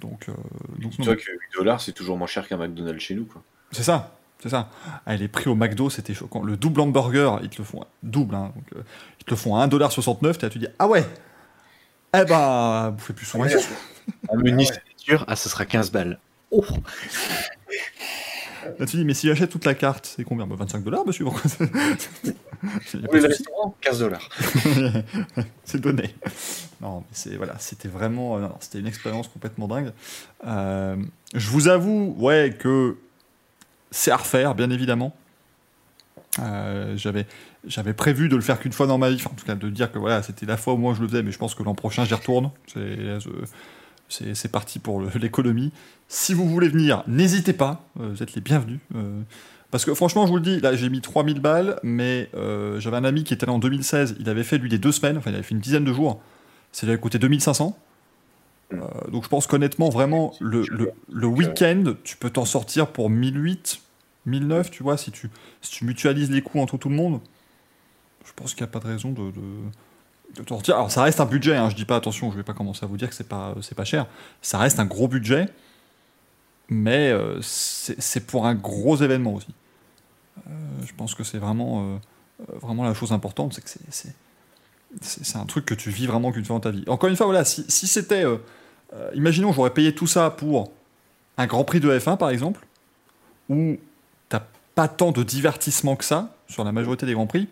Donc, 0.00 0.28
euh, 0.28 0.32
donc 0.78 0.98
non. 0.98 1.04
Que 1.04 1.10
8 1.12 1.38
dollars, 1.56 1.80
c'est 1.82 1.92
toujours 1.92 2.16
moins 2.16 2.26
cher 2.26 2.48
qu'un 2.48 2.56
McDonald's 2.56 3.02
chez 3.02 3.14
nous, 3.14 3.26
quoi. 3.26 3.42
C'est 3.72 3.82
ça, 3.82 4.16
c'est 4.42 4.48
ça. 4.50 4.68
Ah, 5.06 5.16
les 5.16 5.28
prix 5.28 5.48
au 5.48 5.54
McDo, 5.54 5.90
c'était 5.90 6.14
choquant. 6.14 6.42
Le 6.42 6.56
double 6.56 6.80
hamburger, 6.80 7.40
ils 7.42 7.48
te 7.48 7.58
le 7.58 7.64
font 7.64 7.84
double, 8.02 8.34
hein, 8.34 8.52
donc, 8.54 8.64
euh, 8.76 8.82
ils 9.20 9.24
te 9.24 9.30
le 9.30 9.36
font 9.36 9.56
à 9.56 9.66
1,69$, 9.66 10.38
et 10.38 10.42
là 10.42 10.50
tu 10.50 10.58
dis 10.58 10.68
ah 10.78 10.86
ouais, 10.86 11.04
eh 12.16 12.24
ben, 12.24 12.90
vous 12.90 13.04
faites 13.04 13.16
plus 13.16 13.26
souvent. 13.26 13.44
Un 14.30 14.36
menu 14.36 14.64
signature, 14.64 15.24
ah, 15.26 15.34
ça 15.34 15.48
sera 15.48 15.64
15 15.64 15.90
balles. 15.90 16.18
Oh 16.50 16.64
Là 18.78 18.86
tu 18.86 18.96
dis 18.96 19.04
mais 19.04 19.14
si 19.14 19.26
j'achète 19.26 19.50
toute 19.50 19.64
la 19.66 19.74
carte, 19.74 20.14
c'est 20.16 20.24
combien? 20.24 20.46
Bah, 20.46 20.56
25 20.58 20.84
dollars, 20.84 21.04
monsieur. 21.06 21.24
pourquoi 21.24 21.42
de 21.60 21.98
souci. 22.00 23.26
restaurants, 23.26 23.74
15 23.80 23.98
dollars. 23.98 24.28
c'est 25.64 25.80
donné. 25.80 26.14
Non, 26.80 27.00
mais 27.00 27.06
c'est 27.12 27.36
voilà, 27.36 27.56
c'était 27.58 27.88
vraiment, 27.88 28.38
euh, 28.38 28.46
c'était 28.60 28.78
une 28.78 28.86
expérience 28.86 29.28
complètement 29.28 29.68
dingue. 29.68 29.92
Euh, 30.46 30.96
je 31.34 31.50
vous 31.50 31.68
avoue, 31.68 32.14
ouais, 32.18 32.56
que 32.58 32.96
c'est 33.94 34.10
à 34.10 34.16
refaire, 34.16 34.54
bien 34.54 34.70
évidemment. 34.70 35.14
Euh, 36.40 36.96
j'avais, 36.96 37.26
j'avais 37.64 37.94
prévu 37.94 38.28
de 38.28 38.34
le 38.34 38.42
faire 38.42 38.58
qu'une 38.58 38.72
fois 38.72 38.88
dans 38.88 38.98
ma 38.98 39.08
vie, 39.08 39.16
enfin, 39.16 39.30
en 39.32 39.36
tout 39.36 39.46
cas 39.46 39.54
de 39.54 39.70
dire 39.70 39.92
que 39.92 39.98
voilà, 40.00 40.20
c'était 40.22 40.46
la 40.46 40.56
fois 40.56 40.74
où 40.74 40.76
moi 40.76 40.94
je 40.94 41.00
le 41.00 41.06
faisais, 41.08 41.22
mais 41.22 41.30
je 41.30 41.38
pense 41.38 41.54
que 41.54 41.62
l'an 41.62 41.74
prochain 41.76 42.04
j'y 42.04 42.14
retourne. 42.14 42.50
C'est, 42.66 42.80
euh, 42.82 44.48
parti 44.50 44.80
pour 44.80 45.00
l'économie. 45.00 45.72
Si 46.08 46.34
vous 46.34 46.48
voulez 46.48 46.68
venir, 46.68 47.04
n'hésitez 47.06 47.52
pas, 47.52 47.88
euh, 48.00 48.10
vous 48.14 48.22
êtes 48.22 48.34
les 48.34 48.40
bienvenus. 48.40 48.80
euh, 48.96 49.22
parce 49.70 49.84
que 49.84 49.94
franchement, 49.94 50.26
je 50.26 50.30
vous 50.30 50.36
le 50.38 50.42
dis, 50.42 50.60
là 50.60 50.74
j'ai 50.74 50.88
mis 50.88 51.00
3000 51.00 51.40
balles, 51.40 51.78
mais 51.82 52.30
j'avais 52.78 52.96
un 52.96 53.04
ami 53.04 53.22
qui 53.24 53.34
était 53.34 53.46
là 53.46 53.52
en 53.52 53.58
2016, 53.58 54.16
il 54.20 54.28
avait 54.28 54.44
fait 54.44 54.58
lui 54.58 54.68
des 54.68 54.78
deux 54.78 54.92
semaines, 54.92 55.16
enfin 55.18 55.30
il 55.30 55.34
avait 55.34 55.42
fait 55.42 55.54
une 55.54 55.60
dizaine 55.60 55.84
de 55.84 55.92
jours, 55.92 56.20
ça 56.72 56.86
lui 56.86 56.92
avait 56.92 57.00
coûté 57.00 57.18
2500. 57.18 57.76
Euh, 58.72 59.10
donc 59.10 59.24
je 59.24 59.28
pense 59.28 59.46
qu'honnêtement, 59.46 59.88
vraiment, 59.88 60.32
le, 60.40 60.64
le, 60.70 60.92
le 61.12 61.26
week-end, 61.26 61.94
tu 62.02 62.16
peux 62.16 62.30
t'en 62.30 62.44
sortir 62.44 62.88
pour 62.88 63.10
1008, 63.10 63.80
1009, 64.26 64.70
tu 64.70 64.82
vois, 64.82 64.96
si 64.96 65.10
tu, 65.10 65.30
si 65.60 65.70
tu 65.72 65.84
mutualises 65.84 66.30
les 66.30 66.42
coûts 66.42 66.60
entre 66.60 66.76
tout 66.78 66.88
le 66.88 66.96
monde. 66.96 67.20
Je 68.26 68.32
pense 68.34 68.54
qu'il 68.54 68.62
n'y 68.64 68.68
a 68.68 68.72
pas 68.72 68.78
de 68.80 68.86
raison 68.86 69.10
de, 69.12 69.30
de, 69.30 70.42
de 70.42 70.48
sortir. 70.48 70.76
Alors 70.76 70.90
ça 70.90 71.02
reste 71.02 71.20
un 71.20 71.26
budget, 71.26 71.56
hein, 71.56 71.68
je 71.70 71.76
dis 71.76 71.84
pas, 71.84 71.96
attention, 71.96 72.30
je 72.30 72.36
vais 72.36 72.42
pas 72.42 72.54
commencer 72.54 72.84
à 72.84 72.86
vous 72.88 72.96
dire 72.96 73.08
que 73.08 73.14
c'est 73.14 73.28
pas, 73.28 73.54
c'est 73.60 73.74
pas 73.74 73.84
cher. 73.84 74.06
Ça 74.42 74.58
reste 74.58 74.80
un 74.80 74.86
gros 74.86 75.08
budget, 75.08 75.46
mais 76.68 77.10
euh, 77.10 77.38
c'est 77.42 78.26
pour 78.26 78.46
un 78.46 78.54
gros 78.54 78.96
événement 78.96 79.34
aussi. 79.34 79.54
Euh, 80.48 80.50
je 80.86 80.92
pense 80.94 81.14
que 81.14 81.22
c'est 81.22 81.38
vraiment, 81.38 81.82
euh, 81.94 81.96
euh, 82.50 82.58
vraiment 82.60 82.84
la 82.84 82.94
chose 82.94 83.12
importante, 83.12 83.52
c'est 83.54 83.62
que 83.62 83.70
c'est- 83.70 85.36
un 85.36 85.44
truc 85.46 85.66
que 85.66 85.74
tu 85.74 85.90
vis 85.90 86.06
vraiment 86.06 86.32
qu'une 86.32 86.44
fois 86.44 86.56
dans 86.56 86.60
ta 86.60 86.70
vie. 86.70 86.84
Encore 86.86 87.08
une 87.10 87.16
fois, 87.16 87.26
voilà, 87.26 87.44
si, 87.44 87.64
si 87.68 87.86
c'était. 87.86 88.24
euh, 88.24 88.36
euh, 88.94 89.10
imaginons, 89.14 89.52
j'aurais 89.52 89.70
payé 89.74 89.94
tout 89.94 90.06
ça 90.06 90.30
pour 90.30 90.72
un 91.36 91.46
Grand 91.46 91.64
Prix 91.64 91.80
de 91.80 91.90
F1, 91.98 92.16
par 92.16 92.30
exemple, 92.30 92.64
t'as 93.48 93.93
pas 94.74 94.88
tant 94.88 95.12
de 95.12 95.22
divertissement 95.22 95.96
que 95.96 96.04
ça, 96.04 96.36
sur 96.48 96.64
la 96.64 96.72
majorité 96.72 97.06
des 97.06 97.14
grands 97.14 97.26
prix, 97.26 97.48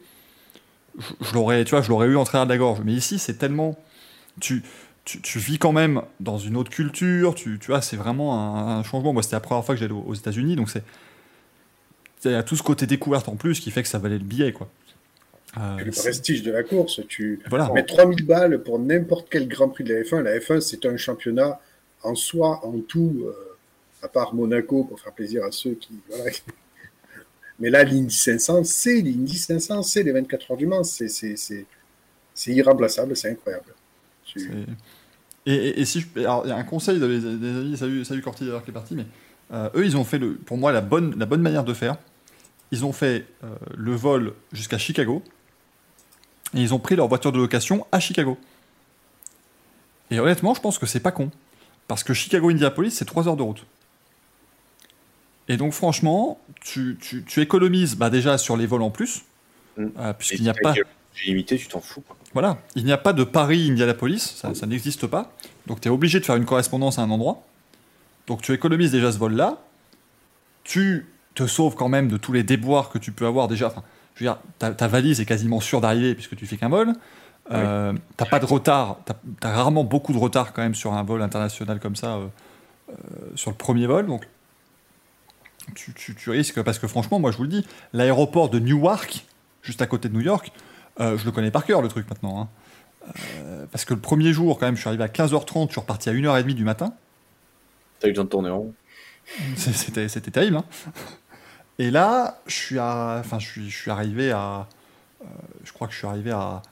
je, 0.99 1.07
je 1.20 1.34
l'aurais, 1.34 1.65
tu 1.65 1.70
vois, 1.70 1.83
je 1.83 1.89
l'aurais 1.89 2.09
eu 2.09 2.17
en 2.17 2.25
travers 2.25 2.47
de 2.47 2.51
la 2.52 2.59
gorge. 2.59 2.81
Mais 2.84 2.92
ici, 2.92 3.18
c'est 3.18 3.34
tellement, 3.34 3.78
tu, 4.41 4.62
tu, 5.05 5.20
tu 5.20 5.39
vis 5.39 5.59
quand 5.59 5.73
même 5.73 6.02
dans 6.20 6.39
une 6.39 6.57
autre 6.57 6.70
culture. 6.70 7.34
Tu, 7.34 7.59
tu 7.59 7.68
vois, 7.68 7.81
c'est 7.81 7.97
vraiment 7.97 8.39
un, 8.39 8.78
un 8.78 8.83
changement. 8.83 9.12
Moi, 9.12 9.23
c'était 9.23 9.36
la 9.36 9.41
première 9.41 9.65
fois 9.65 9.75
que 9.75 9.81
j'allais 9.81 9.92
aux, 9.92 10.05
aux 10.07 10.15
États-Unis, 10.15 10.57
donc 10.57 10.70
c'est, 10.70 10.83
il 12.25 12.33
y 12.33 12.34
a 12.34 12.42
tout 12.42 12.57
ce 12.57 12.62
côté 12.62 12.86
découverte 12.86 13.28
en 13.28 13.36
plus 13.36 13.60
qui 13.60 13.70
fait 13.70 13.83
que 13.83 13.89
ça 13.89 13.99
valait 13.99 14.18
le 14.18 14.25
billet, 14.25 14.52
quoi. 14.52 14.68
Euh, 15.59 15.84
le 15.84 15.91
prestige 15.91 16.42
de 16.42 16.51
la 16.51 16.62
course, 16.62 17.01
tu 17.09 17.42
voilà. 17.51 17.70
mets 17.75 17.84
3000 17.84 18.25
balles 18.25 18.62
pour 18.62 18.78
n'importe 18.78 19.28
quel 19.31 19.49
Grand 19.49 19.68
Prix 19.68 19.84
de 19.84 19.92
la 19.92 20.02
F1. 20.02 20.20
La 20.23 20.39
F1, 20.39 20.60
c'est 20.60 20.86
un 20.86 20.97
championnat 20.97 21.60
en 22.02 22.15
soi, 22.15 22.65
en 22.65 22.78
tout, 22.81 23.25
euh, 23.26 23.34
à 24.02 24.09
part 24.09 24.34
Monaco, 24.34 24.84
pour 24.84 24.99
faire 24.99 25.12
plaisir 25.12 25.44
à 25.44 25.52
ceux 25.52 25.75
qui. 25.75 25.92
Voilà. 26.09 26.31
Mais 27.58 27.70
là, 27.70 27.84
l'Indy 27.84 28.14
500, 28.14 28.64
c'est 28.64 29.00
l'Indy 29.00 29.36
500, 29.36 29.82
c'est 29.82 30.02
les 30.02 30.12
24 30.12 30.50
heures 30.50 30.56
du 30.56 30.66
Mans. 30.66 30.84
C'est- 30.84 31.66
irremplaçable, 32.47 33.16
c'est 33.16 33.31
incroyable. 33.31 33.74
Et, 35.44 35.84
un 36.26 36.64
conseil 36.64 36.98
des, 36.98 37.05
amis, 37.05 37.76
salut, 37.76 38.05
salut 38.05 38.22
Corti 38.22 38.44
d'ailleurs 38.44 38.64
qui 38.64 38.70
est 38.70 38.74
parti, 38.74 38.94
mais 38.94 39.06
euh, 39.52 39.68
eux 39.74 39.84
ils 39.84 39.97
ont 39.97 40.05
fait 40.05 40.18
pour 40.20 40.56
moi 40.56 40.72
la 40.72 40.81
bonne, 40.81 41.18
la 41.18 41.26
bonne 41.26 41.42
manière 41.42 41.64
de 41.64 41.74
faire. 41.74 41.97
Ils 42.70 42.84
ont 42.84 42.92
fait 42.92 43.26
euh, 43.44 43.48
le 43.76 43.92
vol 43.94 44.32
jusqu'à 44.52 44.78
Chicago 44.78 45.22
et 46.55 46.60
ils 46.60 46.72
ont 46.72 46.78
pris 46.78 46.97
leur 46.97 47.08
voiture 47.08 47.32
de 47.32 47.39
location 47.39 47.86
à 47.92 48.00
Chicago. 48.00 48.39
Et 50.10 50.20
honnêtement, 50.20 50.55
je 50.55 50.60
pense 50.60 50.78
que 50.78 50.86
c'est 50.86 51.00
pas 51.00 51.12
con 51.12 51.31
parce 51.89 52.05
que 52.05 52.14
Chicago-Indianapolis 52.14 52.92
c'est 52.92 53.05
3 53.05 53.28
heures 53.28 53.36
de 53.36 53.42
route. 53.42 53.66
Et 55.52 55.56
donc 55.56 55.72
franchement, 55.72 56.40
tu, 56.60 56.97
tu- 57.00 57.24
tu 57.24 57.40
économises 57.40 57.94
bah, 57.97 58.10
déjà 58.10 58.39
sur 58.39 58.56
les 58.56 58.66
vols 58.66 58.82
en 58.82 58.90
plus, 58.90 59.22
Mm. 59.76 59.86
euh, 59.98 60.12
puisqu'il 60.12 60.42
n'y 60.42 60.48
a 60.50 60.55
pas. 60.55 60.74
J'ai 61.14 61.26
limité, 61.26 61.56
tu 61.58 61.66
t'en 61.68 61.81
fous. 61.81 62.02
Voilà, 62.32 62.58
il 62.74 62.84
n'y 62.84 62.92
a 62.92 62.97
pas 62.98 63.12
de 63.12 63.22
Paris-Indianapolis, 63.24 64.18
ça, 64.36 64.55
ça 64.55 64.66
n'existe 64.66 65.06
pas. 65.06 65.31
Donc 65.66 65.81
tu 65.81 65.89
es 65.89 65.90
obligé 65.90 66.20
de 66.20 66.24
faire 66.24 66.36
une 66.36 66.44
correspondance 66.47 66.98
à 66.98 67.02
un 67.02 67.10
endroit. 67.10 67.42
Donc 68.26 68.40
tu 68.42 68.52
économises 68.52 68.90
déjà 68.92 69.12
ce 69.12 69.18
vol-là. 69.18 69.58
Tu 70.64 71.06
te 71.34 71.47
sauves 71.47 71.74
quand 71.74 71.89
même 71.89 72.08
de 72.08 72.16
tous 72.16 72.32
les 72.32 72.42
déboires 72.42 72.89
que 72.90 72.98
tu 72.98 73.12
peux 73.12 73.26
avoir 73.26 73.48
déjà. 73.48 73.66
Enfin, 73.68 73.82
je 74.14 74.24
veux 74.24 74.31
dire, 74.31 74.39
ta, 74.58 74.70
ta 74.72 74.89
valise 74.89 75.20
est 75.20 75.26
quasiment 75.26 75.60
sûre 75.60 75.81
d'arriver 75.81 76.14
puisque 76.14 76.36
tu 76.36 76.47
fais 76.47 76.56
qu'un 76.56 76.68
vol. 76.68 76.92
Euh, 77.50 77.92
T'as 78.16 78.26
pas 78.26 78.39
de 78.39 78.47
retard, 78.47 78.98
t'as 79.05 79.14
as 79.48 79.52
rarement 79.55 79.84
beaucoup 79.84 80.12
de 80.12 80.18
retard 80.18 80.52
quand 80.52 80.62
même 80.62 80.74
sur 80.76 80.92
un 80.92 81.02
vol 81.02 81.20
international 81.22 81.81
comme 81.81 81.97
ça, 81.97 82.14
euh, 82.16 82.26
euh, 82.90 82.92
sur 83.34 83.50
le 83.50 83.56
premier 83.56 83.86
vol. 83.86 84.06
Donc 84.06 84.28
tu, 85.74 85.92
tu- 85.94 86.15
tu 86.15 86.31
risques, 86.31 86.62
parce 86.62 86.78
que 86.78 86.86
franchement, 86.86 87.18
moi 87.18 87.31
je 87.31 87.36
vous 87.36 87.42
le 87.44 87.49
dis, 87.49 87.66
l'aéroport 87.92 88.49
de 88.50 88.58
Newark, 88.58 89.24
juste 89.62 89.82
à 89.82 89.86
côté 89.86 90.08
de 90.08 90.15
New 90.15 90.20
York, 90.20 90.52
euh, 91.00 91.16
je 91.16 91.24
le 91.24 91.31
connais 91.32 91.50
par 91.50 91.65
cœur 91.65 91.82
le 91.82 91.89
truc 91.89 92.08
maintenant. 92.08 92.41
hein. 92.42 92.49
Euh, 93.39 93.66
parce 93.73 93.84
que 93.84 93.94
le 93.94 94.00
premier 94.00 94.32
jour, 94.32 94.58
quand 94.58 94.66
même, 94.66 94.76
je 94.76 94.81
suis 94.81 94.89
arrivé 94.89 95.02
à 95.05 95.08
15h30, 95.08 95.66
je 95.68 95.73
suis 95.73 95.81
reparti 95.81 96.08
à 96.08 96.12
1h30 96.12 96.55
du 96.55 96.65
matin. 96.65 96.92
T'as 98.00 98.08
eu 98.08 98.10
le 98.10 98.16
temps 98.16 98.24
de 98.24 98.28
tourner 98.28 98.50
en 98.50 98.58
rond. 98.58 98.74
C'était 99.57 100.08
c'était 100.08 100.31
terrible. 100.31 100.57
hein. 100.57 100.65
Et 101.78 101.91
là, 101.91 102.39
je 102.47 102.55
suis, 102.55 102.78
à, 102.78 103.16
enfin, 103.20 103.39
je 103.39 103.47
suis, 103.47 103.70
je 103.70 103.76
suis 103.76 103.91
arrivé 103.91 104.31
à. 104.32 104.66
euh, 105.23 105.26
je 105.65 105.73
crois 105.73 105.86
que 105.89 105.92
je 105.94 105.99
suis 105.99 106.07
arrivé 106.07 106.31
à, 106.32 106.62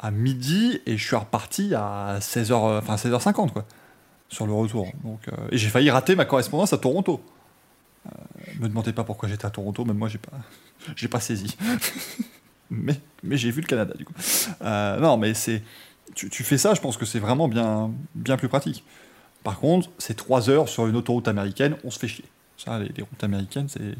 à 0.00 0.10
midi 0.10 0.80
et 0.86 0.96
je 0.96 1.04
suis 1.06 1.16
reparti 1.16 1.74
à 1.74 2.18
16h, 2.20 2.52
euh, 2.52 2.78
enfin 2.80 2.94
16h50 2.96 3.52
quoi, 3.52 3.64
sur 4.28 4.46
le 4.46 4.52
retour. 4.52 4.88
Donc, 5.04 5.20
et 5.52 5.58
j'ai 5.58 5.68
failli 5.68 5.90
rater 5.90 6.14
ma 6.16 6.24
correspondance 6.24 6.72
à 6.72 6.78
Toronto. 6.78 7.20
Euh, 8.06 8.52
me 8.60 8.68
demandez 8.68 8.92
pas 8.92 9.04
pourquoi 9.04 9.28
j'étais 9.28 9.46
à 9.46 9.50
Toronto, 9.50 9.84
même 9.84 9.96
moi 9.98 10.08
j'ai 10.08 10.18
pas, 10.18 10.36
j'ai 10.96 11.08
pas 11.08 11.20
saisi. 11.20 11.56
mais 12.70 12.94
mais 13.22 13.36
j'ai 13.36 13.50
vu 13.50 13.60
le 13.60 13.66
Canada 13.66 13.94
du 13.96 14.04
coup. 14.04 14.14
Euh, 14.62 14.98
non, 15.00 15.16
mais 15.16 15.34
c'est, 15.34 15.62
tu, 16.14 16.28
tu 16.30 16.42
fais 16.44 16.58
ça, 16.58 16.74
je 16.74 16.80
pense 16.80 16.96
que 16.96 17.04
c'est 17.06 17.18
vraiment 17.18 17.48
bien, 17.48 17.90
bien 18.14 18.36
plus 18.36 18.48
pratique. 18.48 18.84
Par 19.44 19.58
contre, 19.60 19.90
c'est 19.98 20.14
3 20.16 20.50
heures 20.50 20.68
sur 20.68 20.86
une 20.86 20.96
autoroute 20.96 21.28
américaine, 21.28 21.76
on 21.84 21.90
se 21.90 21.98
fait 21.98 22.08
chier. 22.08 22.24
Ça, 22.56 22.78
les, 22.78 22.88
les 22.96 23.02
routes 23.02 23.22
américaines, 23.22 23.68
c'est. 23.68 23.94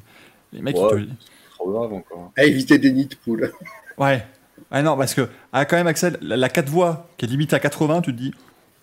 Les 0.53 0.63
mecs, 0.63 0.77
Ouais. 0.77 1.03
ils 1.03 1.07
te- 1.09 1.13
Trop 1.55 1.71
grave 1.73 1.93
encore. 1.93 2.33
À 2.37 2.45
éviter 2.45 2.79
des 2.79 2.93
nids 2.93 3.07
de 3.07 3.15
poules. 3.17 3.53
Ouais. 3.99 4.27
Ah 4.71 4.83
non, 4.83 4.95
parce 4.97 5.15
que, 5.15 5.27
ah, 5.55 5.65
quand 5.65 5.77
même, 5.77 5.87
Axel, 5.87 6.19
la, 6.21 6.37
la 6.37 6.49
4 6.51 6.69
voies 6.69 7.09
qui 7.17 7.25
est 7.25 7.29
limitée 7.29 7.57
à 7.57 7.61
80, 7.61 8.03
tu 8.03 8.13
te 8.15 8.19
dis, 8.19 8.33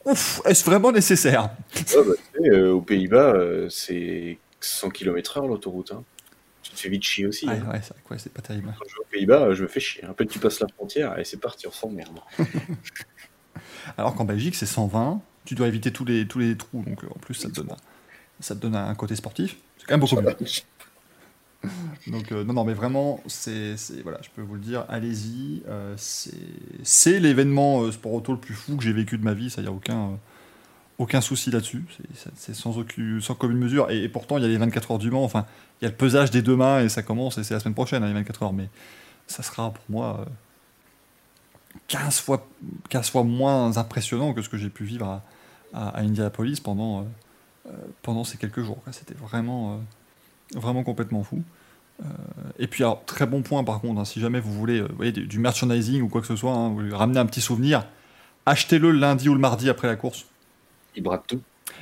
ouf, 0.05 0.41
est-ce 0.45 0.63
vraiment 0.65 0.91
nécessaire? 0.91 1.43
Ouais, 1.75 1.81
bah, 1.95 2.13
tu 2.33 2.43
sais, 2.43 2.49
euh, 2.49 2.71
aux 2.73 2.81
Pays-Bas, 2.81 3.33
euh, 3.35 3.69
c'est 3.69 4.37
100 4.65 4.89
km/h 4.89 5.47
l'autoroute. 5.47 5.91
hein. 5.91 6.03
Tu 6.61 6.71
te 6.71 6.79
fais 6.79 6.89
vite 6.89 7.03
chier 7.03 7.25
aussi. 7.27 7.45
Ouais, 7.47 7.55
hein. 7.57 7.71
ouais, 7.71 7.81
c'est 7.83 7.93
ouais, 8.27 8.31
pas 8.33 8.41
terrible. 8.41 8.73
Quand 8.79 8.85
je 8.87 8.95
vais 8.95 9.01
aux 9.01 9.07
Pays-Bas, 9.11 9.41
euh, 9.47 9.53
je 9.55 9.63
me 9.63 9.67
fais 9.67 9.79
chier. 9.81 10.03
Un 10.05 10.13
peu, 10.13 10.25
tu 10.25 10.39
passes 10.39 10.59
la 10.61 10.67
frontière 10.69 11.19
et 11.19 11.25
c'est 11.25 11.37
parti, 11.39 11.67
on 11.67 11.71
s'emmerde. 11.71 12.19
Alors 13.97 14.15
qu'en 14.15 14.25
Belgique, 14.25 14.55
c'est 14.55 14.65
120, 14.65 15.21
tu 15.45 15.55
dois 15.55 15.67
éviter 15.67 15.91
tous 15.91 16.05
les, 16.05 16.27
tous 16.27 16.39
les 16.39 16.55
trous, 16.57 16.83
donc 16.83 17.03
euh, 17.03 17.07
en 17.13 17.19
plus, 17.19 17.33
ça 17.33 17.49
te 17.49 17.53
donne, 17.55 17.71
un- 17.71 17.77
ça 18.39 18.55
te 18.55 18.61
donne 18.61 18.75
un 18.75 18.95
côté 18.95 19.15
sportif. 19.15 19.57
C'est 19.77 19.85
quand 19.85 19.93
même 19.93 19.99
beaucoup 20.01 20.15
mieux. 20.21 20.35
Donc, 22.07 22.31
euh, 22.33 22.43
non, 22.43 22.51
non, 22.53 22.65
mais 22.65 22.73
vraiment, 22.73 23.21
c'est, 23.27 23.75
voilà, 24.03 24.19
je 24.21 24.29
peux 24.35 24.41
vous 24.41 24.55
le 24.55 24.59
dire, 24.59 24.85
allez-y. 24.89 25.63
euh, 25.69 25.93
c'est, 25.97 26.31
c'est 26.83 27.19
l'événement 27.21 27.83
euh, 27.83 27.91
sport 27.93 28.11
auto 28.13 28.33
le 28.33 28.37
plus 28.39 28.53
fou 28.53 28.75
que 28.75 28.83
j'ai 28.83 28.91
vécu 28.91 29.17
de 29.17 29.23
ma 29.23 29.33
vie, 29.33 29.49
ça 29.49 29.61
y 29.61 29.67
a 29.67 29.71
aucun, 29.71 30.19
aucun 30.97 31.21
souci 31.21 31.51
là-dessus. 31.51 31.85
C'est, 32.35 32.53
sans, 32.53 32.77
aucune, 32.77 33.21
sans 33.21 33.35
commune 33.35 33.57
mesure. 33.57 33.89
Et, 33.91 34.07
pourtant, 34.09 34.37
il 34.37 34.43
y 34.43 34.45
a 34.45 34.49
les 34.49 34.57
24 34.57 34.91
heures 34.91 34.99
du 34.99 35.11
Mans, 35.11 35.23
enfin, 35.23 35.45
il 35.81 35.85
y 35.85 35.87
a 35.87 35.91
le 35.91 35.95
pesage 35.95 36.31
des 36.31 36.41
deux 36.41 36.55
mains 36.55 36.81
et 36.81 36.89
ça 36.89 37.03
commence, 37.03 37.37
et 37.37 37.43
c'est 37.43 37.53
la 37.53 37.59
semaine 37.59 37.73
prochaine, 37.73 38.03
hein, 38.03 38.07
les 38.07 38.13
24 38.13 38.43
heures. 38.43 38.53
Mais 38.53 38.69
ça 39.27 39.43
sera 39.43 39.71
pour 39.71 39.83
moi 39.89 40.19
euh, 40.21 40.29
15, 41.87 42.19
fois, 42.19 42.47
15 42.89 43.09
fois 43.09 43.23
moins 43.23 43.77
impressionnant 43.77 44.33
que 44.33 44.41
ce 44.41 44.49
que 44.49 44.57
j'ai 44.57 44.69
pu 44.69 44.83
vivre 44.83 45.05
à, 45.05 45.23
à, 45.73 45.99
Indianapolis 45.99 46.59
pendant, 46.59 46.99
euh, 46.99 47.03
euh, 47.67 47.71
pendant 48.01 48.23
ces 48.23 48.37
quelques 48.37 48.61
jours. 48.61 48.81
C'était 48.91 49.15
vraiment. 49.15 49.73
euh, 49.75 49.77
vraiment 50.55 50.83
complètement 50.83 51.23
fou. 51.23 51.43
Euh, 52.01 52.05
et 52.59 52.67
puis, 52.67 52.83
alors, 52.83 53.03
très 53.05 53.25
bon 53.25 53.41
point 53.41 53.63
par 53.63 53.79
contre, 53.79 53.99
hein, 54.01 54.05
si 54.05 54.19
jamais 54.19 54.39
vous 54.39 54.51
voulez 54.53 54.79
euh, 54.79 54.87
vous 54.89 54.95
voyez, 54.95 55.11
du, 55.11 55.39
merchandising 55.39 56.01
ou 56.01 56.09
quoi 56.09 56.21
que 56.21 56.27
ce 56.27 56.35
soit, 56.35 56.53
hein, 56.53 56.69
vous 56.69 56.95
ramener 56.95 57.19
un 57.19 57.25
petit 57.25 57.41
souvenir, 57.41 57.85
achetez-le 58.45 58.91
le 58.91 58.99
lundi 58.99 59.29
ou 59.29 59.33
le 59.33 59.39
mardi 59.39 59.69
après 59.69 59.87
la 59.87 59.95
course. 59.95 60.25
Ils 60.95 61.03
bradent 61.03 61.25
tout. 61.27 61.41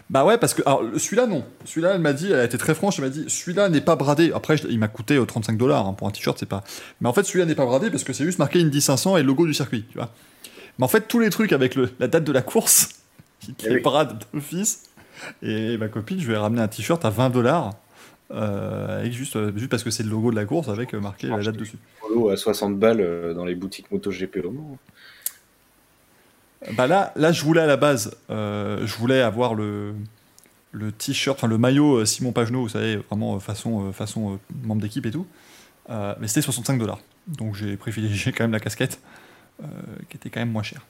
Bah 0.09 0.25
ouais, 0.25 0.37
parce 0.37 0.53
que 0.53 0.61
celui-là, 0.97 1.25
non. 1.27 1.43
Celui-là, 1.65 1.93
elle 1.95 2.01
m'a 2.01 2.13
dit, 2.13 2.27
elle 2.31 2.39
a 2.39 2.43
été 2.43 2.57
très 2.57 2.75
franche, 2.75 2.99
elle 2.99 3.05
m'a 3.05 3.09
dit, 3.11 3.25
celui-là 3.27 3.69
n'est 3.69 3.81
pas 3.81 3.95
bradé. 3.95 4.31
Après, 4.33 4.57
je- 4.57 4.67
il 4.67 4.77
m'a 4.79 4.87
coûté 4.87 5.15
euh, 5.15 5.25
35 5.25 5.57
dollars 5.57 5.87
hein, 5.87 5.93
pour 5.93 6.07
un 6.07 6.11
t-shirt, 6.11 6.37
c'est 6.37 6.45
pas. 6.47 6.63
Mais 7.01 7.07
en 7.09 7.13
fait, 7.13 7.23
celui-là 7.23 7.45
n'est 7.45 7.55
pas 7.55 7.65
bradé 7.65 7.89
parce 7.89 8.03
que 8.03 8.13
c'est 8.13 8.23
juste 8.25 8.39
marqué 8.39 8.61
Indy 8.61 8.81
500 8.81 9.17
et 9.17 9.21
le 9.21 9.27
logo 9.27 9.45
du 9.47 9.53
circuit, 9.53 9.85
tu 9.91 9.97
vois. 9.97 10.09
Mais 10.79 10.85
en 10.85 10.87
fait, 10.87 11.07
tous 11.07 11.19
les 11.19 11.29
trucs 11.29 11.51
avec 11.53 11.75
le- 11.75 11.89
la 11.99 12.07
date 12.07 12.23
de 12.23 12.31
la 12.31 12.41
course, 12.41 12.89
qui 13.39 13.53
Eh 13.65 13.69
les 13.69 13.75
oui. 13.75 13.81
brade 13.81 14.23
d'office. 14.33 14.83
Et 15.43 15.77
ma 15.77 15.87
copine, 15.87 16.19
je 16.19 16.27
lui 16.27 16.33
ai 16.33 16.37
ramené 16.37 16.61
un 16.61 16.67
t-shirt 16.67 17.03
à 17.05 17.09
20 17.09 17.29
dollars. 17.29 17.71
avec 18.33 19.11
juste, 19.11 19.35
euh, 19.35 19.51
juste 19.57 19.69
parce 19.69 19.83
que 19.83 19.91
c'est 19.91 20.03
le 20.03 20.09
logo 20.09 20.31
de 20.31 20.35
la 20.37 20.45
course 20.45 20.69
avec 20.69 20.93
euh, 20.93 20.99
marqué 21.01 21.27
la 21.27 21.41
date 21.43 21.57
dessus. 21.57 21.75
Polo 21.99 22.29
à 22.29 22.37
60 22.37 22.79
balles 22.79 23.01
euh, 23.01 23.33
dans 23.33 23.43
les 23.43 23.55
boutiques 23.55 23.91
MotoGP 23.91 24.37
au 24.45 24.51
Mans. 24.51 24.77
Bah 26.73 26.87
là, 26.87 27.11
là, 27.15 27.31
je 27.31 27.43
voulais 27.43 27.61
à 27.61 27.65
la 27.65 27.77
base, 27.77 28.15
euh, 28.29 28.85
je 28.85 28.95
voulais 28.97 29.21
avoir 29.21 29.55
le, 29.55 29.95
le 30.71 30.91
t-shirt, 30.91 31.37
enfin 31.37 31.47
le 31.47 31.57
maillot 31.57 31.97
euh, 31.97 32.05
Simon 32.05 32.31
Pagenaud, 32.33 32.61
vous 32.61 32.69
savez, 32.69 32.97
vraiment 32.97 33.35
euh, 33.35 33.39
façon, 33.39 33.91
façon 33.91 34.39
membre 34.63 34.81
d'équipe 34.81 35.05
et 35.05 35.11
tout. 35.11 35.25
Mais 35.89 36.27
c'était 36.27 36.41
65 36.41 36.77
dollars. 36.79 36.99
Donc 37.27 37.55
j'ai 37.55 37.75
privilégié 37.75 38.31
quand 38.31 38.43
même 38.45 38.51
la 38.53 38.59
casquette, 38.61 39.01
qui 40.09 40.15
était 40.15 40.29
quand 40.29 40.39
même 40.39 40.51
moins 40.51 40.63
chère. 40.63 40.85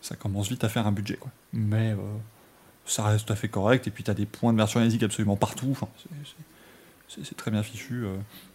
Ça 0.00 0.14
commence 0.14 0.48
vite 0.48 0.62
à 0.62 0.68
faire 0.68 0.86
un 0.86 0.92
budget, 0.92 1.16
quoi. 1.16 1.30
Mais 1.52 1.96
ça 2.84 3.02
reste 3.04 3.26
tout 3.26 3.32
à 3.32 3.36
fait 3.36 3.48
correct. 3.48 3.88
Et 3.88 3.90
puis 3.90 4.04
tu 4.04 4.10
as 4.10 4.14
des 4.14 4.26
points 4.26 4.52
de 4.52 4.58
merchandising 4.58 5.02
absolument 5.02 5.34
partout. 5.36 5.76
C'est- 7.08 7.34
très 7.36 7.50
bien 7.50 7.64
fichu. 7.64 8.04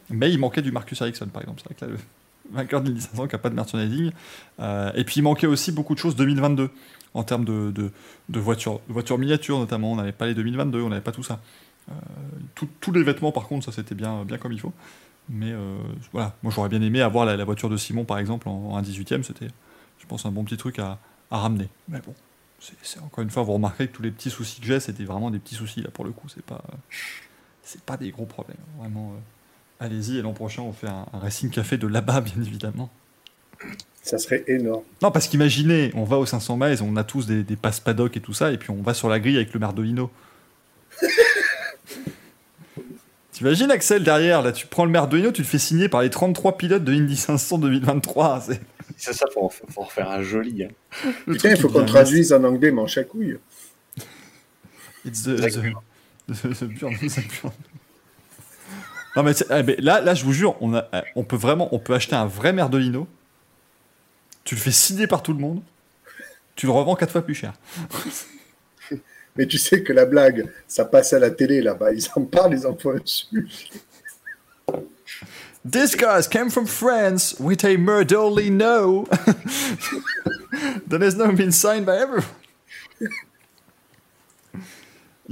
Mais 0.09 0.31
il 0.31 0.37
manquait 0.39 0.61
du 0.61 0.71
Marcus 0.71 1.01
Ericsson, 1.01 1.27
par 1.27 1.41
exemple. 1.41 1.61
Là, 1.81 1.87
vainqueur 2.51 2.83
l'Indy 2.83 3.01
500 3.01 3.27
qui 3.27 3.35
n'a 3.35 3.39
pas 3.39 3.49
de 3.49 3.55
merchandising. 3.55 4.11
Euh, 4.59 4.91
et 4.95 5.03
puis 5.03 5.15
il 5.17 5.23
manquait 5.23 5.47
aussi 5.47 5.71
beaucoup 5.71 5.93
de 5.93 5.99
choses 5.99 6.15
2022 6.15 6.69
en 7.13 7.23
termes 7.23 7.45
de, 7.45 7.71
de, 7.71 8.39
voitures, 8.39 8.79
voitures 8.87 9.17
miniatures 9.17 9.59
notamment. 9.59 9.91
On 9.91 9.95
n'avait 9.95 10.11
pas 10.11 10.27
les 10.27 10.33
2022, 10.33 10.81
on 10.81 10.89
n'avait 10.89 11.01
pas 11.01 11.11
tout 11.11 11.23
ça. 11.23 11.39
Euh, 11.89 11.93
tous 12.79 12.91
les 12.91 13.03
vêtements 13.03 13.31
par 13.31 13.47
contre, 13.47 13.65
ça 13.65 13.71
c'était 13.71 13.95
bien, 13.95 14.23
bien 14.23 14.37
comme 14.37 14.51
il 14.51 14.59
faut. 14.59 14.73
Mais 15.29 15.51
euh, 15.51 15.77
voilà, 16.11 16.35
moi 16.43 16.51
j'aurais 16.55 16.69
bien 16.69 16.81
aimé 16.81 17.01
avoir 17.01 17.25
la, 17.25 17.43
voiture 17.43 17.69
de 17.69 17.77
Simon 17.77 18.05
par 18.05 18.19
exemple 18.19 18.49
en, 18.49 18.71
en 18.71 18.81
18ème, 18.81 19.23
c'était 19.23 19.47
je 19.99 20.05
pense 20.05 20.25
un 20.25 20.31
bon 20.31 20.43
petit 20.43 20.57
truc 20.57 20.79
à, 20.79 20.99
à 21.29 21.37
ramener. 21.37 21.69
Mais 21.87 21.99
bon, 22.05 22.13
c'est- 22.59 22.99
encore 22.99 23.23
une 23.23 23.29
fois, 23.29 23.43
vous 23.43 23.53
remarquerez 23.53 23.87
que 23.87 23.93
tous 23.95 24.01
les 24.01 24.11
petits 24.11 24.29
soucis 24.29 24.59
que 24.59 24.67
j'ai, 24.67 24.79
c'était 24.79 25.03
vraiment 25.03 25.31
des 25.31 25.39
petits 25.39 25.55
soucis 25.55 25.81
là 25.81 25.89
pour 25.89 26.05
le 26.05 26.11
coup, 26.11 26.27
c'est 26.29 26.43
pas, 26.45 26.63
c'est 27.63 27.81
pas 27.81 27.97
des 27.97 28.11
gros 28.11 28.25
problèmes. 28.25 28.57
Vraiment, 28.77 29.13
euh, 29.13 29.19
allez-y 29.81 30.17
et 30.17 30.21
l'an 30.21 30.31
prochain 30.31 30.61
on 30.61 30.71
fait 30.71 30.87
un, 30.87 31.05
un 31.11 31.19
Racing 31.19 31.49
Café 31.49 31.77
de 31.77 31.87
là-bas 31.87 32.21
bien 32.21 32.41
évidemment. 32.41 32.89
Ça 34.03 34.17
serait 34.17 34.43
énorme. 34.47 34.83
Non, 35.03 35.11
parce 35.11 35.27
qu'imaginez, 35.27 35.91
on 35.93 36.03
va 36.05 36.17
aux 36.17 36.25
500 36.25 36.57
miles, 36.57 36.79
on 36.81 36.95
a 36.95 37.03
tous 37.03 37.27
des, 37.27 37.43
des 37.43 37.55
passes 37.55 37.79
paddock 37.79 38.15
et 38.17 38.19
tout 38.21 38.33
ça, 38.33 38.51
et 38.51 38.57
puis 38.57 38.71
on 38.71 38.81
va 38.81 38.93
sur 38.95 39.09
la 39.09 39.19
grille 39.19 39.35
avec 39.35 39.53
le 39.53 39.59
Merdolino. 39.59 40.09
T'imagines 43.31 43.71
Axel 43.71 44.03
derrière, 44.03 44.41
là 44.41 44.51
tu 44.51 44.67
prends 44.67 44.85
le 44.85 44.91
Merdolino, 44.91 45.31
tu 45.31 45.41
le 45.41 45.47
fais 45.47 45.57
signer 45.59 45.87
par 45.89 46.01
les 46.01 46.09
33 46.09 46.57
pilotes 46.57 46.83
de 46.83 46.93
Indy 46.93 47.15
500 47.15 47.59
2023. 47.59 48.41
C'est 48.41 48.61
C'est 48.97 49.13
ça, 49.13 49.25
faut 49.33 49.45
en, 49.45 49.49
faut 49.49 49.65
en 49.81 49.83
refaire 49.85 50.09
un 50.11 50.21
joli. 50.21 50.63
hein. 50.63 50.67
le 51.25 51.33
Putain, 51.33 51.49
truc 51.49 51.51
il 51.57 51.61
faut 51.61 51.69
qu'on 51.69 51.85
traduise 51.85 52.33
en 52.33 52.43
anglais 52.43 52.71
manche 52.71 52.97
à 52.97 53.03
couilles. 53.03 53.37
It's 55.05 55.23
the, 55.23 55.35
the- 55.37 55.61
Burn. 55.61 55.73
the- 56.27 56.53
the 56.59 56.63
Burn, 56.65 56.95
Burn. 56.99 57.51
Non 59.15 59.23
mais, 59.23 59.33
eh, 59.49 59.63
mais 59.63 59.75
là, 59.77 60.01
là, 60.01 60.13
je 60.13 60.23
vous 60.23 60.33
jure, 60.33 60.55
on, 60.61 60.73
a, 60.73 60.87
eh, 60.93 61.01
on 61.15 61.23
peut 61.23 61.35
vraiment, 61.35 61.73
on 61.73 61.79
peut 61.79 61.93
acheter 61.93 62.15
un 62.15 62.25
vrai 62.25 62.53
Merdolino. 62.53 63.07
Tu 64.43 64.55
le 64.55 64.61
fais 64.61 64.71
signer 64.71 65.07
par 65.07 65.21
tout 65.21 65.33
le 65.33 65.39
monde. 65.39 65.61
Tu 66.55 66.65
le 66.65 66.71
revends 66.71 66.95
quatre 66.95 67.11
fois 67.11 67.21
plus 67.21 67.35
cher. 67.35 67.53
Mais 69.37 69.45
tu 69.45 69.57
sais 69.57 69.83
que 69.83 69.93
la 69.93 70.05
blague, 70.05 70.49
ça 70.67 70.85
passe 70.85 71.13
à 71.13 71.19
la 71.19 71.31
télé 71.31 71.61
là-bas. 71.61 71.93
Ils 71.93 72.07
en 72.15 72.23
parlent, 72.23 72.53
ils 72.53 72.67
en 72.67 72.75
font 72.75 72.91
un 72.91 73.01
sujet. 73.05 73.45
This 75.63 75.95
guy 75.95 76.19
came 76.29 76.49
from 76.49 76.65
France 76.65 77.35
with 77.39 77.63
a 77.63 77.77
Merdolino 77.77 79.07
that 80.87 81.01
has 81.01 81.15
now 81.15 81.31
been 81.31 81.51
signed 81.51 81.85
by 81.85 81.97
everyone. 81.97 82.25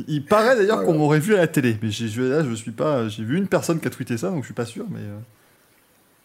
Il- 0.07 0.25
paraît 0.25 0.55
d'ailleurs 0.55 0.77
Voilà. 0.77 0.91
qu'on 0.91 0.97
m'aurait 0.97 1.19
vu 1.19 1.33
à 1.35 1.37
la 1.39 1.47
télé, 1.47 1.77
mais 1.81 1.91
j'ai, 1.91 2.07
là 2.29 2.43
je 2.43 2.53
suis 2.53 2.71
pas. 2.71 3.07
J'ai 3.09 3.23
vu 3.23 3.37
une 3.37 3.47
personne 3.47 3.79
qui 3.79 3.87
a 3.87 3.89
tweeté 3.89 4.17
ça, 4.17 4.29
donc 4.29 4.41
je 4.41 4.45
suis 4.45 4.53
pas 4.53 4.65
sûr, 4.65 4.85
mais 4.89 4.99
euh, 5.01 5.17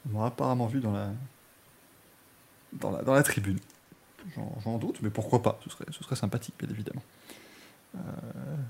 on 0.09 0.13
m'aurait 0.13 0.29
apparemment 0.29 0.67
vu 0.67 0.81
dans 0.81 0.93
la 0.93 1.11
dans 2.75 2.91
la, 2.91 3.03
dans 3.03 3.15
la 3.15 3.23
tribune. 3.23 3.59
J'en, 4.65 4.79
doute, 4.79 4.99
mais 5.03 5.11
pourquoi 5.11 5.43
pas 5.43 5.61
Ce 5.65 5.71
serait, 5.71 5.85
ce 5.91 6.03
serait 6.03 6.17
sympathique, 6.17 6.55
bien 6.59 6.69
évidemment. 6.71 7.03
Euh, 7.95 7.99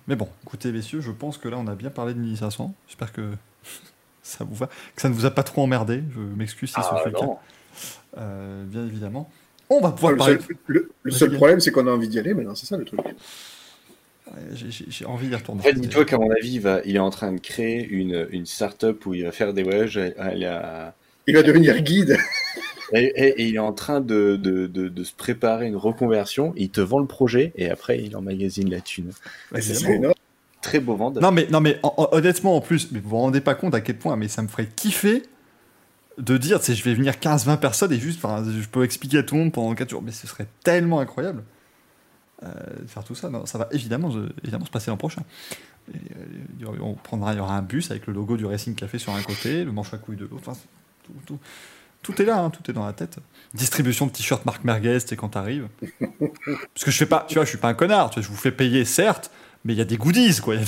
mais 0.09 0.17
bon, 0.17 0.29
écoutez 0.43 0.73
messieurs, 0.73 1.01
je 1.01 1.13
pense 1.13 1.39
que 1.39 1.49
là 1.49 1.57
on 1.59 1.67
a 1.69 1.75
bien 1.77 1.91
parlé 1.91 2.13
de 2.13 2.19
1500. 2.19 2.75
J'espère 2.89 3.13
que 3.13 3.31
ça 4.23 4.45
vous 4.45 4.55
va, 4.55 4.67
que 4.67 5.01
ça 5.01 5.09
ne 5.09 5.15
vous 5.15 5.25
a 5.27 5.31
pas 5.31 5.43
trop 5.45 5.63
emmerdé. 5.63 6.03
Je 6.15 6.21
m'excuse 6.21 6.71
si 6.71 6.75
ce 6.75 6.81
Ah, 6.91 7.01
fut 7.03 7.11
le 7.11 7.15
cas. 7.19 7.25
non. 7.27 7.39
Euh, 8.19 8.65
bien 8.67 8.85
évidemment. 8.85 9.31
On 9.71 9.81
va 9.81 9.93
pouvoir 9.93 10.13
le 10.13 10.19
parler. 10.19 10.39
seul, 10.41 10.57
le- 10.67 10.93
le 11.03 11.11
seul 11.11 11.35
problème, 11.37 11.59
c'est 11.61 11.71
qu'on 11.73 11.87
a 11.87 11.91
envie 11.91 12.09
d'y 12.09 12.19
aller 12.19 12.35
maintenant, 12.35 12.55
c'est 12.55 12.67
ça 12.67 12.77
le 12.77 12.85
truc. 12.85 13.01
J'ai, 14.55 15.05
envie 15.05 15.29
d'y 15.29 15.35
retourner. 15.35 15.61
En 15.61 15.65
fait, 15.65 15.75
dis-toi 15.75 16.05
qu'à 16.05 16.17
mon 16.19 16.31
avis, 16.31 16.53
il, 16.55 16.61
va, 16.61 16.81
il 16.85 16.97
est 16.97 17.01
en 17.01 17.11
train 17.11 17.33
de 17.33 17.39
créer 17.41 17.87
une, 17.87 18.27
une 18.31 18.47
start-up 18.47 19.05
où 19.07 19.15
il 19.15 19.25
va 19.25 19.33
faire 19.33 19.53
des 19.53 19.63
voyages 19.63 19.99
à, 19.99 20.09
à 20.19 20.35
la- 20.35 20.95
Il 21.27 21.35
va 21.37 21.43
devenir 21.43 21.81
guide. 21.83 22.17
Et, 22.93 22.99
et- 23.17 23.43
et 23.43 23.47
il 23.49 23.55
est 23.57 23.59
en 23.61 23.73
train 23.73 24.01
de, 24.01 24.37
de, 24.37 24.67
de, 24.67 24.89
de 24.89 25.05
se 25.05 25.13
préparer 25.15 25.67
une 25.67 25.77
reconversion. 25.77 26.53
Il 26.57 26.71
te 26.71 26.81
vend 26.81 26.99
le 27.01 27.07
projet 27.07 27.53
et 27.57 27.69
après 27.71 27.99
il 28.03 28.17
emmagasine 28.17 28.71
la 28.71 28.81
thune. 28.81 29.11
Évidemment. 29.55 29.81
serait 29.81 29.95
énorme. 29.95 30.15
Très 30.63 30.81
beau 30.81 30.95
vendeur. 30.97 31.23
Non 31.23 31.31
mais, 31.31 31.47
non 31.51 31.61
mais 31.61 31.79
en- 31.83 31.93
en- 31.97 32.09
honnêtement 32.13 32.57
en 32.57 32.61
plus, 32.61 32.91
mais 32.93 33.01
vous 33.01 33.11
vous 33.11 33.17
rendez 33.19 33.41
pas 33.41 33.55
compte 33.55 33.75
à 33.75 33.81
quel 33.81 33.97
point, 33.99 34.17
mais 34.17 34.29
ça 34.29 34.43
me 34.43 34.49
ferait 34.49 34.69
kiffer 34.77 35.23
de 36.19 36.37
dire, 36.39 36.61
tu 36.61 36.67
sais, 36.67 36.75
je 36.75 36.85
vais 36.85 36.95
venir 36.95 37.15
15-20 37.15 37.59
personnes 37.59 37.93
et 37.93 37.99
juste, 37.99 38.21
je 38.23 38.69
peux 38.69 38.85
expliquer 38.85 39.19
à 39.19 39.23
tout 39.23 39.35
le 39.35 39.43
monde 39.43 39.53
pendant 39.53 39.75
4 39.75 39.91
jours, 39.91 40.03
mais 40.03 40.13
ce 40.13 40.27
serait 40.27 40.47
tellement 40.63 41.01
incroyable 41.01 41.43
faire 42.87 43.05
tout 43.05 43.15
ça. 43.15 43.31
Non, 43.31 43.47
ça 43.47 43.59
va 43.59 43.69
évidemment, 43.73 44.11
se- 44.11 44.31
évidemment 44.43 44.65
se 44.65 44.71
passer 44.71 44.91
l'an 44.91 44.97
prochain. 44.97 45.23
Et, 45.93 45.97
euh, 45.97 46.25
il 46.59 46.63
y 46.63 46.65
aura- 46.67 46.77
on 46.81 46.95
prendra, 46.95 47.33
il 47.33 47.37
y 47.37 47.41
aura 47.41 47.57
un 47.57 47.63
bus 47.63 47.91
avec 47.91 48.07
le 48.07 48.13
logo 48.13 48.37
du 48.37 48.47
Racing 48.47 48.75
Café 48.75 48.99
sur 48.99 49.13
un 49.15 49.23
côté, 49.23 49.65
le 49.65 49.73
manche 49.73 49.93
à 49.93 49.99
couilles 49.99 50.17
de 50.17 50.25
l'autre. 50.25 50.49
Enfin, 50.49 50.59
tout, 51.05 51.13
tout- 51.27 51.39
tout 52.03 52.21
est 52.23 52.25
là, 52.27 52.39
hein, 52.39 52.51
tout 52.51 52.71
est 52.71 52.75
dans 52.75 52.85
la 52.87 52.93
tête. 52.93 53.19
Distribution 53.55 54.07
de 54.07 54.11
t-shirts 54.13 54.45
Marc 54.47 54.65
Merguez, 54.65 55.01
sais, 55.01 55.17
quand 55.17 55.31
t'arrives. 55.31 55.69
Parce 55.81 56.85
que 56.85 56.91
je 56.91 56.97
fais 56.99 57.07
pas, 57.07 57.25
tu 57.29 57.35
vois, 57.37 57.45
je 57.45 57.49
suis 57.51 57.59
pas 57.59 57.69
un 57.69 57.75
connard. 57.75 58.11
Tu 58.11 58.21
vois, 58.21 58.23
je 58.23 58.29
vous 58.29 58.37
fais 58.37 58.53
payer, 58.53 58.85
certes, 58.85 59.31
mais 59.65 59.73
il 59.75 59.77
y 59.79 59.83
a 59.83 59.87
des 59.87 59.97
goodies, 59.97 60.41
quoi. 60.43 60.55
Il 60.57 60.65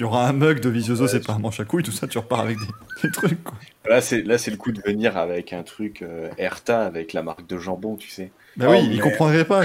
y 0.00 0.04
aura 0.04 0.28
un 0.28 0.32
mug 0.32 0.60
de 0.60 0.68
Visioso, 0.68 1.04
Ouais, 1.04 1.08
c'est 1.10 1.26
pas 1.26 1.32
un 1.34 1.38
manche 1.38 1.58
à 1.60 1.64
couilles, 1.64 1.82
tout 1.82 1.90
ça, 1.92 2.06
tu 2.06 2.18
repars 2.18 2.40
avec 2.40 2.58
des, 2.58 2.66
des 3.02 3.10
trucs, 3.10 3.42
quoi. 3.42 3.54
Là, 3.88 4.00
c'est 4.02 4.22
là, 4.22 4.36
c'est 4.38 4.50
le 4.50 4.56
coup 4.58 4.72
de 4.72 4.80
venir 4.82 5.16
avec 5.16 5.52
un 5.52 5.62
truc 5.62 6.02
euh, 6.02 6.28
Erta 6.38 6.84
avec 6.84 7.12
la 7.14 7.22
marque 7.22 7.46
de 7.46 7.58
jambon, 7.58 7.96
tu 7.96 8.08
sais. 8.10 8.30
Bah 8.56 8.66
Oh, 8.68 8.72
oui, 8.72 8.88
il 8.92 9.00
comprendrait 9.00 9.44
pas. 9.46 9.64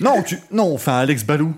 Non, 0.00 0.22
tu 0.22 0.38
non, 0.50 0.66
on 0.66 0.78
fait 0.78 0.90
un 0.90 0.98
Alex 0.98 1.24
Balou. 1.24 1.54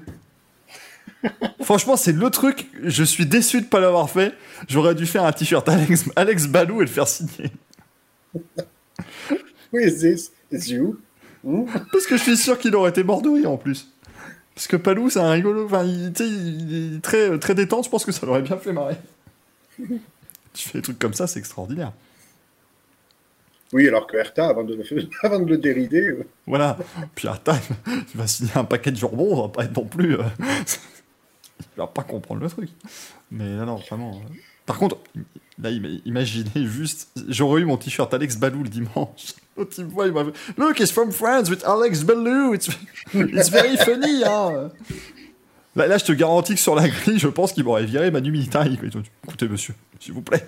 Franchement, 1.63 1.97
c'est 1.97 2.13
le 2.13 2.31
truc. 2.31 2.69
Je 2.83 3.03
suis 3.05 3.27
déçu 3.27 3.61
de 3.61 3.67
pas 3.67 3.81
l'avoir 3.81 4.11
fait. 4.11 4.35
J'aurais 4.69 4.95
dû 4.95 5.07
faire 5.07 5.25
un 5.25 5.33
t-shirt 5.33 5.69
Alex, 5.69 6.05
Alex 6.17 6.47
Balou 6.47 6.83
et 6.83 6.85
le 6.85 6.91
faire 6.91 7.09
signer. 7.09 7.51
Who 9.73 9.79
is 9.79 9.99
this? 9.99 10.31
It's 10.53 10.69
you? 10.69 10.99
Hmm? 11.43 11.65
Parce 11.93 12.07
que 12.07 12.17
je 12.17 12.23
suis 12.23 12.37
sûr 12.37 12.59
qu'il 12.59 12.75
aurait 12.77 12.91
été 12.91 13.03
mort 13.03 13.23
de 13.23 13.29
rire 13.29 13.51
en 13.51 13.57
plus. 13.57 13.93
Parce 14.55 14.69
que 14.69 14.77
Palou, 14.77 15.11
c'est 15.11 15.21
un 15.21 15.31
rigolo. 15.31 15.67
Enfin, 15.67 15.85
il, 15.85 16.13
tu 16.13 16.25
sais, 16.25 16.31
il 16.31 16.97
est 16.97 17.03
très, 17.03 17.39
très 17.39 17.55
détente. 17.55 17.85
Je 17.85 17.91
pense 17.91 18.05
que 18.05 18.13
ça 18.13 18.25
l'aurait 18.27 18.43
bien 18.43 18.57
fait 18.57 18.73
marrer. 18.73 18.97
tu 19.79 20.69
fais 20.69 20.79
des 20.79 20.83
trucs 20.83 20.99
comme 20.99 21.15
ça, 21.15 21.27
c'est 21.27 21.39
extraordinaire. 21.39 21.93
Oui, 23.77 23.87
alors 23.89 24.07
que 24.07 24.17
Hertha, 24.17 24.49
avant 24.49 24.65
de, 24.65 25.51
le 25.51 25.59
dérider, 25.59 26.01
euh, 26.01 26.27
Voilà. 26.47 26.79
Puis 27.15 27.29
Arta, 27.29 27.59
il 27.87 28.19
va 28.19 28.27
signer 28.27 28.53
un 28.55 28.65
paquet 28.65 28.91
de 28.91 28.97
jambon, 28.97 29.37
on 29.37 29.43
va 29.43 29.49
pas 29.51 29.65
être 29.65 29.77
non 29.77 29.85
plus. 29.85 30.15
euh, 30.15 30.23
il 31.61 31.77
va 31.77 31.87
pas 31.87 32.03
comprendre 32.03 32.41
le 32.41 32.49
truc. 32.49 32.71
Mais 33.31 33.45
non, 33.45 33.67
non, 33.67 33.77
vraiment. 33.77 34.13
euh. 34.15 34.35
Par 34.65 34.79
contre, 34.79 34.97
là, 35.63 35.69
im- 35.69 36.01
imaginez 36.07 36.65
juste, 36.65 37.11
j'aurais 37.29 37.61
eu 37.61 37.65
mon 37.67 37.77
t-shirt 37.77 38.15
Alex 38.15 38.37
Balou 38.39 38.63
le 38.63 38.71
dimanche. 38.71 39.35
L'autre, 39.59 39.75
il 39.77 39.85
voit, 39.85 40.07
il 40.07 40.13
m'a 40.15 40.25
Look, 40.57 40.81
it's 40.81 40.91
from 40.91 41.13
France 41.13 41.51
with 41.51 41.63
Alex 41.67 42.03
Balou. 42.03 42.55
It's, 42.55 42.71
it's 43.13 43.51
very 43.51 43.77
funny, 43.77 44.25
hein. 44.25 44.71
Là, 45.77 45.87
là, 45.87 45.99
je 45.99 46.07
te 46.07 46.13
garantis 46.13 46.55
que 46.55 46.61
sur 46.61 46.75
la 46.75 46.89
grille, 46.89 47.19
je 47.19 47.29
pense 47.29 47.53
qu'il 47.53 47.65
m'aurait 47.65 47.85
viré 47.85 48.11
Manu 48.11 48.31
Militari. 48.31 48.79
Écoutez, 49.25 49.49
monsieur, 49.49 49.75
s'il 50.01 50.15
vous 50.15 50.23
plaît. 50.23 50.47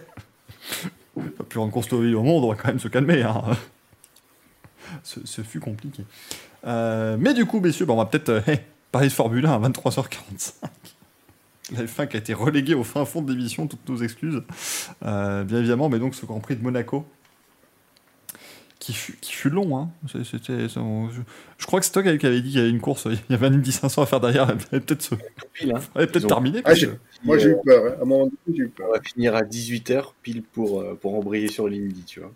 Pas 1.36 1.44
plus 1.44 1.58
rendre 1.58 1.72
constater 1.72 2.14
au 2.14 2.22
monde, 2.22 2.44
on 2.44 2.48
va 2.50 2.55
quand 2.55 2.68
même 2.68 2.78
se 2.78 2.88
calmer. 2.88 3.22
Hein. 3.22 3.42
Ce, 5.02 5.42
fut 5.42 5.60
compliqué. 5.60 6.05
Euh, 6.66 7.16
mais 7.18 7.34
du 7.34 7.47
coup, 7.47 7.60
messieurs, 7.60 7.86
on 7.88 7.97
va 7.97 8.06
peut-être 8.06 8.28
euh, 8.30 8.40
hey, 8.47 8.60
parler 8.90 9.08
de 9.08 9.12
Formule 9.12 9.47
1 9.47 9.52
à 9.52 9.68
23h45. 9.68 10.52
La 11.72 11.84
F1 11.84 12.08
qui 12.08 12.16
a 12.16 12.20
été 12.20 12.32
reléguée 12.32 12.74
au 12.74 12.84
fin 12.84 13.05
fond 13.05 13.20
de 13.20 13.30
l'émission, 13.30 13.66
toutes 13.66 13.86
nos 13.88 13.98
excuses. 13.98 14.42
Euh, 15.05 15.44
bien 15.44 15.58
évidemment, 15.58 15.90
mais 15.90 15.98
donc 15.98 16.14
ce 16.14 16.24
Grand 16.24 16.40
Prix 16.40 16.56
de 16.56 16.62
Monaco, 16.62 17.06
qui 18.78 18.92
fut, 18.92 19.16
qui 19.20 19.32
fut 19.32 19.50
long. 19.50 19.76
Hein. 19.76 19.90
C'était, 20.24 20.68
je, 20.68 21.66
crois 21.66 21.81
que 21.81 21.86
c'est 21.86 21.92
toi 21.92 22.02
qui 22.02 22.08
avait 22.26 22.40
dit 22.40 22.50
qu'il 22.50 22.58
y 22.58 22.62
avait 22.62 22.70
une 22.70 22.81
course, 22.81 23.07
il 23.07 23.18
y 23.31 23.34
avait 23.34 23.47
un 23.48 23.55
Indy 23.55 23.73
500 23.73 24.02
à 24.02 24.07
faire 24.07 24.20
derrière, 24.20 24.44
elle 24.50 24.57
avait 24.70 24.81
peut-être, 24.81 25.02
se- 25.02 25.15
hein. 25.15 25.81
ont- 25.97 26.26
terminé. 26.28 26.58
Ah, 26.60 26.68
parce 26.68 26.78
j'ai- 26.78 26.86
que- 26.89 26.97
moi 27.24 27.39
j'ai 27.39 27.50
eu 27.50 27.57
peur. 27.65 27.84
hein. 27.86 27.97
À 27.98 28.02
un 28.02 28.05
moment 28.07 28.24
donné, 28.26 28.36
j'ai 28.57 28.62
eu 28.65 28.68
peur. 28.68 28.86
On 28.89 28.92
va 28.92 29.00
finir 29.02 29.34
à 29.34 29.42
18h 29.42 30.15
pile 30.23 30.42
pour, 30.42 30.81
euh, 30.81 30.97
pour 31.00 31.15
embrayer 31.16 31.48
sur 31.48 31.68
l'Indy, 31.68 32.05
tu 32.05 32.20
vois. 32.20 32.32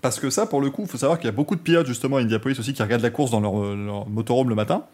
Parce 0.00 0.18
que 0.20 0.28
ça, 0.30 0.46
pour 0.46 0.60
le 0.60 0.70
coup, 0.70 0.82
il 0.82 0.88
faut 0.88 0.98
savoir 0.98 1.18
qu'il 1.18 1.26
y 1.26 1.28
a 1.28 1.32
beaucoup 1.32 1.54
de 1.56 1.60
pilotes 1.60 1.86
justement 1.86 2.16
à 2.16 2.20
Indianapolis 2.20 2.58
aussi 2.58 2.72
qui 2.74 2.82
regardent 2.82 3.02
la 3.02 3.10
course 3.10 3.30
dans 3.30 3.40
leur, 3.40 3.62
euh, 3.62 3.76
leur 3.76 4.06
motorhome 4.08 4.48
le 4.48 4.54
matin. 4.54 4.84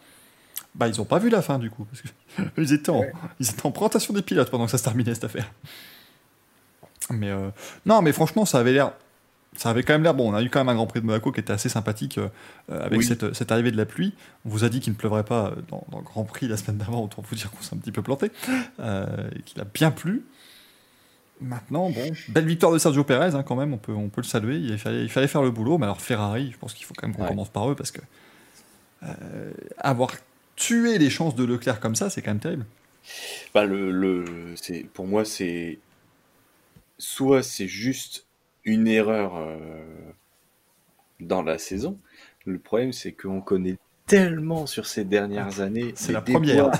Bah, 0.75 0.87
ils 0.87 1.01
ont 1.01 1.05
pas 1.05 1.19
vu 1.19 1.29
la 1.29 1.41
fin 1.41 1.57
du 1.59 1.69
coup. 1.69 1.85
Parce 1.85 2.01
que 2.01 2.07
ils, 2.61 2.73
étaient 2.73 2.89
en, 2.91 2.99
Ouais. 2.99 3.11
ils 3.39 3.49
étaient 3.49 3.65
en 3.65 3.71
présentation 3.71 4.13
des 4.13 4.21
pilotes 4.21 4.49
pendant 4.51 4.65
que 4.65 4.71
ça 4.71 4.77
se 4.77 4.83
terminait 4.83 5.13
cette 5.13 5.23
affaire. 5.25 5.51
Mais 7.09 7.29
euh, 7.29 7.49
non, 7.85 8.01
mais 8.01 8.11
franchement, 8.13 8.45
ça 8.45 8.59
avait 8.59 8.73
l'air. 8.73 8.93
Ça 9.57 9.69
avait 9.69 9.83
quand 9.83 9.93
même 9.93 10.03
l'air 10.03 10.13
bon. 10.13 10.31
On 10.31 10.35
a 10.35 10.41
eu 10.41 10.49
quand 10.49 10.59
même 10.61 10.69
un 10.69 10.75
Grand 10.75 10.87
Prix 10.87 11.01
de 11.01 11.05
Monaco 11.05 11.31
qui 11.31 11.41
était 11.41 11.51
assez 11.51 11.67
sympathique 11.67 12.17
euh, 12.17 12.29
euh, 12.71 12.85
avec 12.85 12.99
Oui. 12.99 13.05
cette, 13.05 13.33
cette 13.33 13.51
arrivée 13.51 13.71
de 13.71 13.77
la 13.77 13.85
pluie. 13.85 14.13
On 14.45 14.49
vous 14.49 14.63
a 14.63 14.69
dit 14.69 14.79
qu'il 14.79 14.93
ne 14.93 14.97
pleuvrait 14.97 15.25
pas 15.25 15.47
euh, 15.47 15.55
dans, 15.67 15.85
dans 15.91 15.97
le 15.99 16.05
Grand 16.05 16.23
Prix 16.23 16.47
la 16.47 16.55
semaine 16.55 16.77
d'avant, 16.77 17.03
autant 17.03 17.21
vous 17.27 17.35
dire 17.35 17.51
qu'on 17.51 17.61
s'est 17.61 17.75
un 17.75 17.79
petit 17.79 17.91
peu 17.91 18.01
planté. 18.01 18.31
Euh, 18.79 19.05
et 19.35 19.41
qu'il 19.41 19.59
a 19.61 19.65
bien 19.65 19.91
plu. 19.91 20.23
Maintenant, 21.41 21.89
bon, 21.89 22.11
belle 22.29 22.45
victoire 22.45 22.71
de 22.71 22.77
Sergio 22.77 23.03
Perez 23.03 23.35
hein, 23.35 23.43
quand 23.43 23.55
même, 23.55 23.73
on 23.73 23.77
peut, 23.77 23.93
on 23.93 24.09
peut 24.09 24.21
le 24.21 24.27
saluer. 24.27 24.57
Il 24.57 24.77
fallait, 24.77 25.01
il 25.03 25.09
fallait 25.09 25.27
faire 25.27 25.41
le 25.41 25.49
boulot, 25.51 25.77
mais 25.79 25.85
alors 25.85 25.99
Ferrari, 25.99 26.51
je 26.53 26.57
pense 26.57 26.73
qu'il 26.73 26.85
faut 26.85 26.93
quand 26.95 27.07
même 27.07 27.15
qu'on 27.15 27.23
Ouais. 27.23 27.29
commence 27.29 27.49
par 27.49 27.69
eux 27.69 27.75
parce 27.75 27.89
que 27.91 27.99
euh, 29.03 29.51
avoir 29.79 30.11
tué 30.55 30.97
les 30.99 31.09
chances 31.09 31.35
de 31.35 31.43
Leclerc 31.43 31.79
comme 31.79 31.95
ça, 31.95 32.09
c'est 32.11 32.21
quand 32.21 32.29
même 32.29 32.39
terrible. 32.39 32.65
Bah, 33.55 33.65
le, 33.65 33.91
le, 33.91 34.23
pour 34.93 35.07
moi, 35.07 35.25
c'est 35.25 35.79
soit 36.99 37.41
c'est 37.41 37.67
juste 37.67 38.27
une 38.63 38.87
erreur 38.87 39.35
euh, 39.37 39.57
dans 41.19 41.41
la 41.41 41.57
saison. 41.57 41.97
Le 42.45 42.59
problème, 42.59 42.91
c'est 42.91 43.11
qu'on 43.11 43.41
connaît 43.41 43.77
tellement 44.07 44.65
sur 44.65 44.85
ces 44.85 45.05
dernières 45.05 45.61
années. 45.61 45.93
C'est 45.95 46.11
la 46.11 46.21
première. 46.21 46.71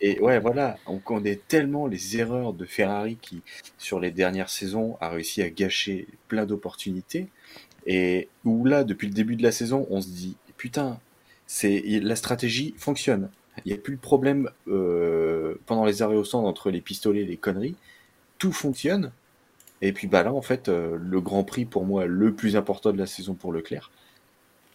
Et, 0.00 0.12
et 0.12 0.20
ouais, 0.20 0.38
voilà, 0.38 0.76
on 0.86 0.98
connaît 0.98 1.40
tellement 1.48 1.86
les 1.86 2.18
erreurs 2.18 2.52
de 2.52 2.64
Ferrari 2.64 3.18
qui, 3.20 3.42
sur 3.78 4.00
les 4.00 4.10
dernières 4.10 4.50
saisons, 4.50 4.96
a 5.00 5.08
réussi 5.08 5.42
à 5.42 5.50
gâcher 5.50 6.06
plein 6.28 6.46
d'opportunités. 6.46 7.28
Et 7.86 8.28
où 8.44 8.64
là, 8.64 8.84
depuis 8.84 9.08
le 9.08 9.14
début 9.14 9.36
de 9.36 9.42
la 9.42 9.52
saison, 9.52 9.86
on 9.90 10.00
se 10.00 10.08
dit, 10.08 10.36
putain, 10.56 11.00
c'est 11.46 11.82
la 11.86 12.16
stratégie 12.16 12.74
fonctionne. 12.78 13.30
Il 13.64 13.72
n'y 13.72 13.78
a 13.78 13.80
plus 13.80 13.96
de 13.96 14.00
problème 14.00 14.48
euh, 14.68 15.56
pendant 15.66 15.84
les 15.84 16.00
arrêts 16.00 16.16
au 16.16 16.24
stand 16.24 16.46
entre 16.46 16.70
les 16.70 16.80
pistolets 16.80 17.22
et 17.22 17.26
les 17.26 17.36
conneries. 17.36 17.76
Tout 18.38 18.52
fonctionne. 18.52 19.12
Et 19.82 19.92
puis 19.92 20.06
bah 20.06 20.22
là, 20.22 20.32
en 20.32 20.42
fait, 20.42 20.68
euh, 20.68 20.96
le 20.98 21.20
Grand 21.20 21.44
Prix, 21.44 21.64
pour 21.64 21.84
moi, 21.84 22.06
le 22.06 22.32
plus 22.32 22.56
important 22.56 22.92
de 22.92 22.98
la 22.98 23.06
saison 23.06 23.34
pour 23.34 23.52
Leclerc, 23.52 23.90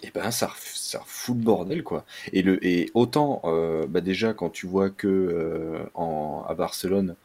et 0.04 0.12
ben 0.12 0.30
ça, 0.32 0.52
ça 0.58 1.02
fout 1.06 1.38
le 1.38 1.44
bordel, 1.44 1.82
quoi. 1.84 2.06
Et, 2.34 2.44
le, 2.44 2.64
et 2.66 2.92
autant, 2.94 3.42
euh, 3.46 3.88
bah 3.88 4.02
déjà, 4.02 4.34
quand 4.34 4.50
tu 4.50 4.68
vois 4.68 4.90
que 4.90 5.08
euh, 5.08 5.80
en, 5.96 6.46
à 6.48 6.54
Barcelone, 6.54 7.16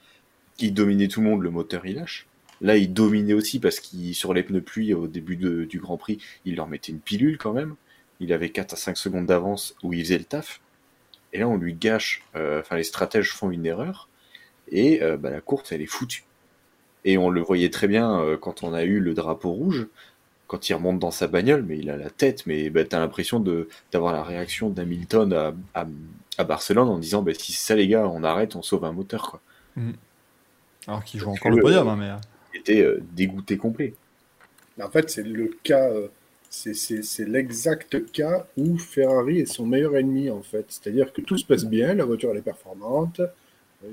il 0.60 0.72
dominait 0.74 1.08
tout 1.08 1.20
le 1.20 1.28
monde, 1.28 1.42
le 1.42 1.50
moteur 1.50 1.84
il 1.84 1.96
lâche. 1.96 2.28
Là, 2.60 2.76
il 2.76 2.92
dominait 2.92 3.34
aussi 3.34 3.58
parce 3.58 3.80
qu'il 3.80 4.14
sur 4.14 4.32
les 4.32 4.44
pneus 4.44 4.62
pluie 4.62 4.94
au 4.94 5.08
début 5.08 5.36
du 5.36 5.80
Grand 5.80 5.96
Prix, 5.96 6.18
il 6.44 6.56
leur 6.56 6.68
mettait 6.68 6.92
une 6.92 7.00
pilule 7.00 7.36
quand 7.38 7.52
même. 7.52 7.74
Il 8.20 8.32
avait 8.32 8.50
4 8.50 8.74
à 8.74 8.76
5 8.76 8.96
secondes 8.96 9.26
d'avance 9.26 9.74
où 9.82 9.92
il 9.92 10.04
faisait 10.04 10.18
le 10.18 10.24
taf. 10.24 10.60
Et 11.32 11.38
là, 11.38 11.48
on 11.48 11.56
lui 11.56 11.74
gâche. 11.74 12.22
Enfin, 12.36 12.76
les 12.76 12.84
stratèges 12.84 13.32
font 13.32 13.50
une 13.50 13.66
erreur 13.66 14.08
et 14.70 15.00
bah, 15.18 15.30
la 15.30 15.40
course, 15.40 15.72
elle 15.72 15.82
est 15.82 15.86
foutue. 15.86 16.24
Et 17.04 17.18
on 17.18 17.30
le 17.30 17.40
voyait 17.42 17.70
très 17.70 17.88
bien 17.88 18.20
euh, 18.20 18.36
quand 18.36 18.62
on 18.62 18.72
a 18.74 18.84
eu 18.84 19.00
le 19.00 19.14
drapeau 19.14 19.50
rouge, 19.52 19.88
quand 20.48 20.68
il 20.70 20.74
remonte 20.74 20.98
dans 21.00 21.10
sa 21.12 21.28
bagnole, 21.28 21.64
mais 21.64 21.78
il 21.78 21.90
a 21.90 21.96
la 21.98 22.10
tête, 22.10 22.46
mais 22.46 22.70
bah, 22.70 22.84
t'as 22.84 23.00
l'impression 23.00 23.40
de 23.40 23.68
d'avoir 23.92 24.12
la 24.14 24.22
réaction 24.24 24.70
d'Hamilton 24.70 25.32
à, 25.34 25.54
à, 25.74 25.86
à 26.38 26.44
Barcelone 26.44 26.88
en 26.88 26.98
disant 26.98 27.22
bah, 27.22 27.34
si 27.34 27.52
c'est 27.52 27.66
ça 27.68 27.76
les 27.76 27.88
gars, 27.88 28.08
on 28.08 28.24
arrête, 28.24 28.56
on 28.56 28.62
sauve 28.62 28.84
un 28.86 28.92
moteur 28.92 29.30
quoi. 29.30 29.42
Alors 30.86 31.02
qu'il 31.02 31.18
joue 31.18 31.30
Parce 31.32 31.32
encore 31.32 31.50
le 31.50 31.58
le- 31.58 31.58
podium, 31.58 31.88
hein, 31.88 31.96
mais. 31.96 32.10
euh, 32.10 32.18
Il 32.54 32.60
était 32.60 32.82
euh, 32.82 33.00
dégoûté 33.02 33.56
complet. 33.58 33.94
En 34.80 34.90
fait, 34.90 35.10
c'est 35.10 35.22
le 35.22 35.50
cas, 35.62 35.90
euh, 35.90 36.08
c'est- 36.50 37.24
l'exact 37.26 38.10
cas 38.12 38.46
où 38.56 38.76
Ferrari 38.78 39.40
est 39.40 39.46
son 39.46 39.66
meilleur 39.66 39.96
ennemi, 39.96 40.30
en 40.30 40.42
fait. 40.42 40.66
C'est-à-dire 40.68 41.12
que 41.12 41.20
tout 41.22 41.38
se 41.38 41.44
passe 41.44 41.64
bien, 41.64 41.94
la 41.94 42.04
voiture 42.04 42.30
elle 42.32 42.38
est 42.38 42.42
performante, 42.42 43.20
euh, 43.20 43.26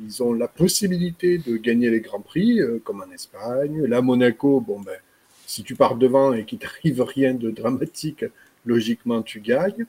ils 0.06 0.24
ont 0.24 0.34
la 0.34 0.48
possibilité 0.48 1.38
de 1.38 1.58
gagner 1.58 1.90
les 1.90 2.02
Grands 2.02 2.22
Prix, 2.22 2.62
euh, 2.62 2.80
comme 2.84 3.02
en 3.02 3.12
Espagne. 3.12 3.86
Là, 3.86 4.02
Monaco, 4.02 4.62
bon 4.62 4.80
ben, 4.80 4.98
si 5.46 5.64
tu 5.64 5.76
pars 5.76 5.96
devant 5.96 6.34
et 6.34 6.46
qu'il 6.46 6.60
t'arrive 6.60 7.02
rien 7.16 7.34
de 7.34 7.50
dramatique, 7.50 8.26
logiquement 8.66 9.22
tu 9.22 9.40
gagnes. 9.40 9.86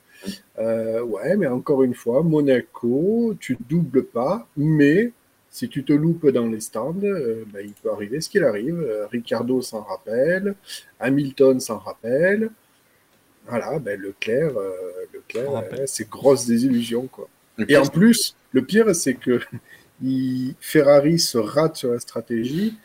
Euh, 0.58 1.02
ouais, 1.02 1.36
mais 1.36 1.46
encore 1.46 1.82
une 1.82 1.94
fois, 1.94 2.22
Monaco, 2.22 3.34
tu 3.38 3.56
doubles 3.68 4.04
pas, 4.04 4.48
mais 4.56 5.12
si 5.50 5.68
tu 5.68 5.84
te 5.84 5.92
loupes 5.92 6.28
dans 6.28 6.46
les 6.46 6.60
stands, 6.60 6.94
euh, 7.02 7.44
ben, 7.52 7.64
il 7.64 7.72
peut 7.72 7.90
arriver 7.90 8.20
ce 8.20 8.28
qu'il 8.28 8.44
arrive. 8.44 8.80
Euh, 8.80 9.06
Ricardo 9.06 9.60
s'en 9.60 9.82
rappelle, 9.82 10.54
Hamilton 10.98 11.60
s'en 11.60 11.78
rappelle. 11.78 12.50
Voilà, 13.46 13.78
ben 13.80 14.00
Leclerc, 14.00 14.52
Leclerc, 15.12 15.64
c'est 15.86 16.08
grosse 16.08 16.46
désillusion, 16.46 17.08
quoi. 17.08 17.28
Et 17.68 17.76
en 17.76 17.86
plus, 17.86 18.36
le 18.52 18.62
pire, 18.62 18.94
c'est 18.94 19.14
que 19.14 19.40
il- 20.02 20.54
Ferrari 20.60 21.18
se 21.18 21.38
rate 21.38 21.76
sur 21.76 21.92
la 21.92 21.98
stratégie. 21.98 22.76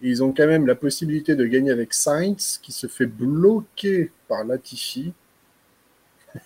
Ils 0.00 0.22
ont 0.22 0.32
quand 0.32 0.46
même 0.46 0.66
la 0.66 0.74
possibilité 0.74 1.34
de 1.34 1.44
gagner 1.44 1.70
avec 1.70 1.92
Sainz, 1.92 2.58
qui 2.62 2.72
se 2.72 2.86
fait 2.86 3.06
bloquer 3.06 4.10
par 4.28 4.44
Latifi. 4.44 5.12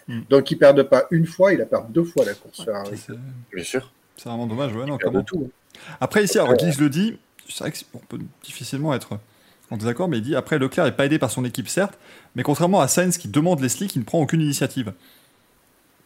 Mm. 0.08 0.20
Donc, 0.30 0.50
ils 0.50 0.56
perdent 0.56 0.84
pas 0.84 1.06
une 1.10 1.26
fois, 1.26 1.52
ils 1.52 1.58
la 1.58 1.66
perdent 1.66 1.92
deux 1.92 2.04
fois 2.04 2.24
la 2.24 2.34
course 2.34 2.64
Ferrari. 2.64 2.96
c'est 2.96 3.14
bien 3.52 3.64
sûr. 3.64 3.92
c'est 4.16 4.28
vraiment 4.28 4.46
dommage, 4.46 4.74
ouais, 4.74 4.86
non, 4.86 4.96
tout. 5.22 5.50
Après, 6.00 6.24
ici, 6.24 6.38
alors 6.38 6.54
Guise 6.54 6.80
le 6.80 6.88
dit, 6.88 7.18
c'est 7.48 7.64
vrai 7.64 7.72
qu'on 7.72 7.98
peut 7.98 8.18
difficilement 8.42 8.94
être 8.94 9.18
en 9.70 9.76
désaccord, 9.76 10.08
mais 10.08 10.18
il 10.18 10.22
dit 10.22 10.36
après, 10.36 10.58
Leclerc 10.58 10.84
n'est 10.84 10.92
pas 10.92 11.06
aidé 11.06 11.18
par 11.18 11.30
son 11.30 11.44
équipe, 11.44 11.68
certes, 11.68 11.98
mais 12.36 12.42
contrairement 12.42 12.80
à 12.80 12.88
Sainz 12.88 13.18
qui 13.18 13.28
demande 13.28 13.60
les 13.60 13.68
slicks, 13.68 13.94
il 13.96 14.00
ne 14.00 14.04
prend 14.04 14.20
aucune 14.20 14.40
initiative. 14.40 14.92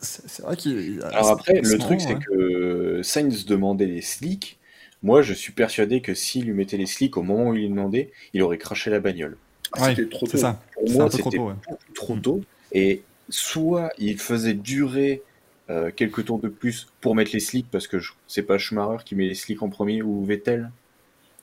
C'est 0.00 0.42
vrai 0.42 0.56
qu'il. 0.56 1.00
Alors 1.04 1.30
après, 1.30 1.60
le 1.60 1.78
truc, 1.78 2.00
c'est 2.00 2.18
que 2.18 3.00
Sainz 3.02 3.46
demandait 3.46 3.86
les 3.86 4.02
slicks. 4.02 4.58
Moi, 5.02 5.22
je 5.22 5.32
suis 5.34 5.52
persuadé 5.52 6.00
que 6.00 6.14
s'il 6.14 6.46
lui 6.46 6.52
mettait 6.52 6.76
les 6.76 6.86
slicks 6.86 7.16
au 7.16 7.22
moment 7.22 7.50
où 7.50 7.54
il 7.54 7.62
les 7.62 7.68
demandait, 7.68 8.12
il 8.34 8.42
aurait 8.42 8.58
craché 8.58 8.90
la 8.90 9.00
bagnole. 9.00 9.36
Ah, 9.72 9.82
Ouais, 9.82 9.94
C'était 9.94 10.08
trop 10.08 10.26
tôt. 10.26 10.36
ça. 10.38 10.60
Pour 10.74 10.90
moi, 10.90 11.04
peu 11.08 11.18
trop 11.18 11.30
c'était 11.30 11.36
tôt, 11.38 11.48
ouais. 11.48 11.54
beaucoup 11.68 11.92
trop 11.94 12.16
tôt. 12.16 12.40
Et 12.72 13.02
soit 13.28 13.90
il 13.98 14.18
faisait 14.18 14.54
durer 14.54 15.22
euh, 15.70 15.90
quelques 15.94 16.24
tours 16.24 16.38
de 16.40 16.48
plus 16.48 16.86
pour 17.00 17.14
mettre 17.14 17.30
les 17.32 17.40
slicks, 17.40 17.66
parce 17.70 17.88
que 17.88 17.96
c'est 18.28 18.42
pas 18.42 18.58
Schumacher 18.58 19.02
qui 19.04 19.14
met 19.16 19.26
les 19.26 19.34
slicks 19.34 19.62
en 19.62 19.68
premier 19.68 20.02
ou 20.02 20.24
Vettel. 20.24 20.70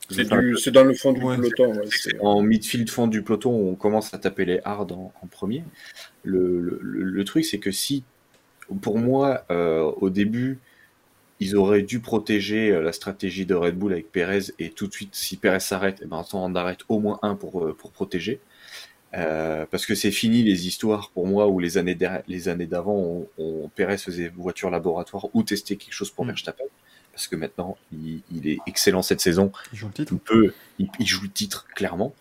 C'est 0.10 0.26
Enfin, 0.26 0.42
du- 0.42 0.58
c'est 0.58 0.72
dans 0.72 0.84
le 0.84 0.94
fond 0.94 1.12
du 1.14 1.22
Ouais. 1.24 1.36
peloton. 1.38 1.74
ouais, 1.76 1.86
c'est- 1.90 2.20
en 2.20 2.42
midfield 2.42 2.90
fond 2.90 3.08
du 3.08 3.22
peloton, 3.24 3.52
on 3.52 3.76
commence 3.76 4.14
à 4.14 4.18
taper 4.18 4.46
les 4.46 4.60
hard 4.66 4.92
en, 4.92 5.14
en 5.22 5.28
premier. 5.28 5.64
Le, 6.24 6.60
le- 6.60 6.80
le- 6.82 7.04
le 7.04 7.24
truc, 7.26 7.46
c'est 7.46 7.60
que 7.60 7.72
si, 7.72 8.04
pour 8.82 8.98
moi, 9.00 9.46
euh, 9.52 9.82
au 9.82 10.10
début, 10.10 10.60
ils 11.40 11.56
auraient 11.56 11.82
dû 11.82 12.00
protéger 12.00 12.72
euh, 12.72 12.82
la 12.82 12.94
stratégie 12.94 13.46
de 13.46 13.56
Red 13.56 13.76
Bull 13.78 13.92
avec 13.94 14.12
Perez 14.12 14.52
et 14.60 14.70
tout 14.70 14.88
de 14.88 14.94
suite, 14.94 15.14
si 15.16 15.38
Perez 15.38 15.60
s'arrête, 15.60 16.00
eh 16.02 16.06
ben, 16.06 16.24
on 16.34 16.38
en 16.38 16.56
arrête 16.56 16.80
au 16.90 17.00
moins 17.00 17.20
un 17.22 17.36
pour, 17.36 17.66
euh, 17.66 17.74
pour 17.74 17.92
protéger. 17.92 18.40
Euh, 19.16 19.66
parce 19.70 19.86
que 19.86 19.94
c'est 19.94 20.10
fini 20.12 20.42
les 20.42 20.66
histoires 20.68 21.12
pour 21.14 21.28
moi 21.28 21.48
où 21.48 21.60
les 21.60 21.78
années 21.78 21.96
les 22.28 22.48
années 22.50 22.66
d'avant, 22.66 22.96
on, 22.96 23.28
on- 23.38 23.70
Perez 23.76 23.98
faisait 24.00 24.30
voiture 24.36 24.72
laboratoire 24.72 25.28
ou 25.36 25.44
testait 25.44 25.76
quelque 25.76 25.94
chose 25.94 26.10
pour 26.10 26.26
Mm. 26.26 26.30
Verstappen. 26.30 26.64
Parce 27.12 27.28
que 27.28 27.36
maintenant, 27.36 27.78
il, 27.92 28.22
il 28.34 28.48
est 28.48 28.58
excellent 28.66 29.04
cette 29.04 29.22
saison 29.22 29.52
Il 29.72 29.78
joue 29.78 29.88
le 29.88 29.94
titre. 29.94 30.14
il 30.14 30.20
peut, 30.20 30.54
il, 30.80 30.88
il 31.00 31.06
joue 31.06 31.22
le 31.24 31.30
titre 31.30 31.68
clairement. 31.76 32.16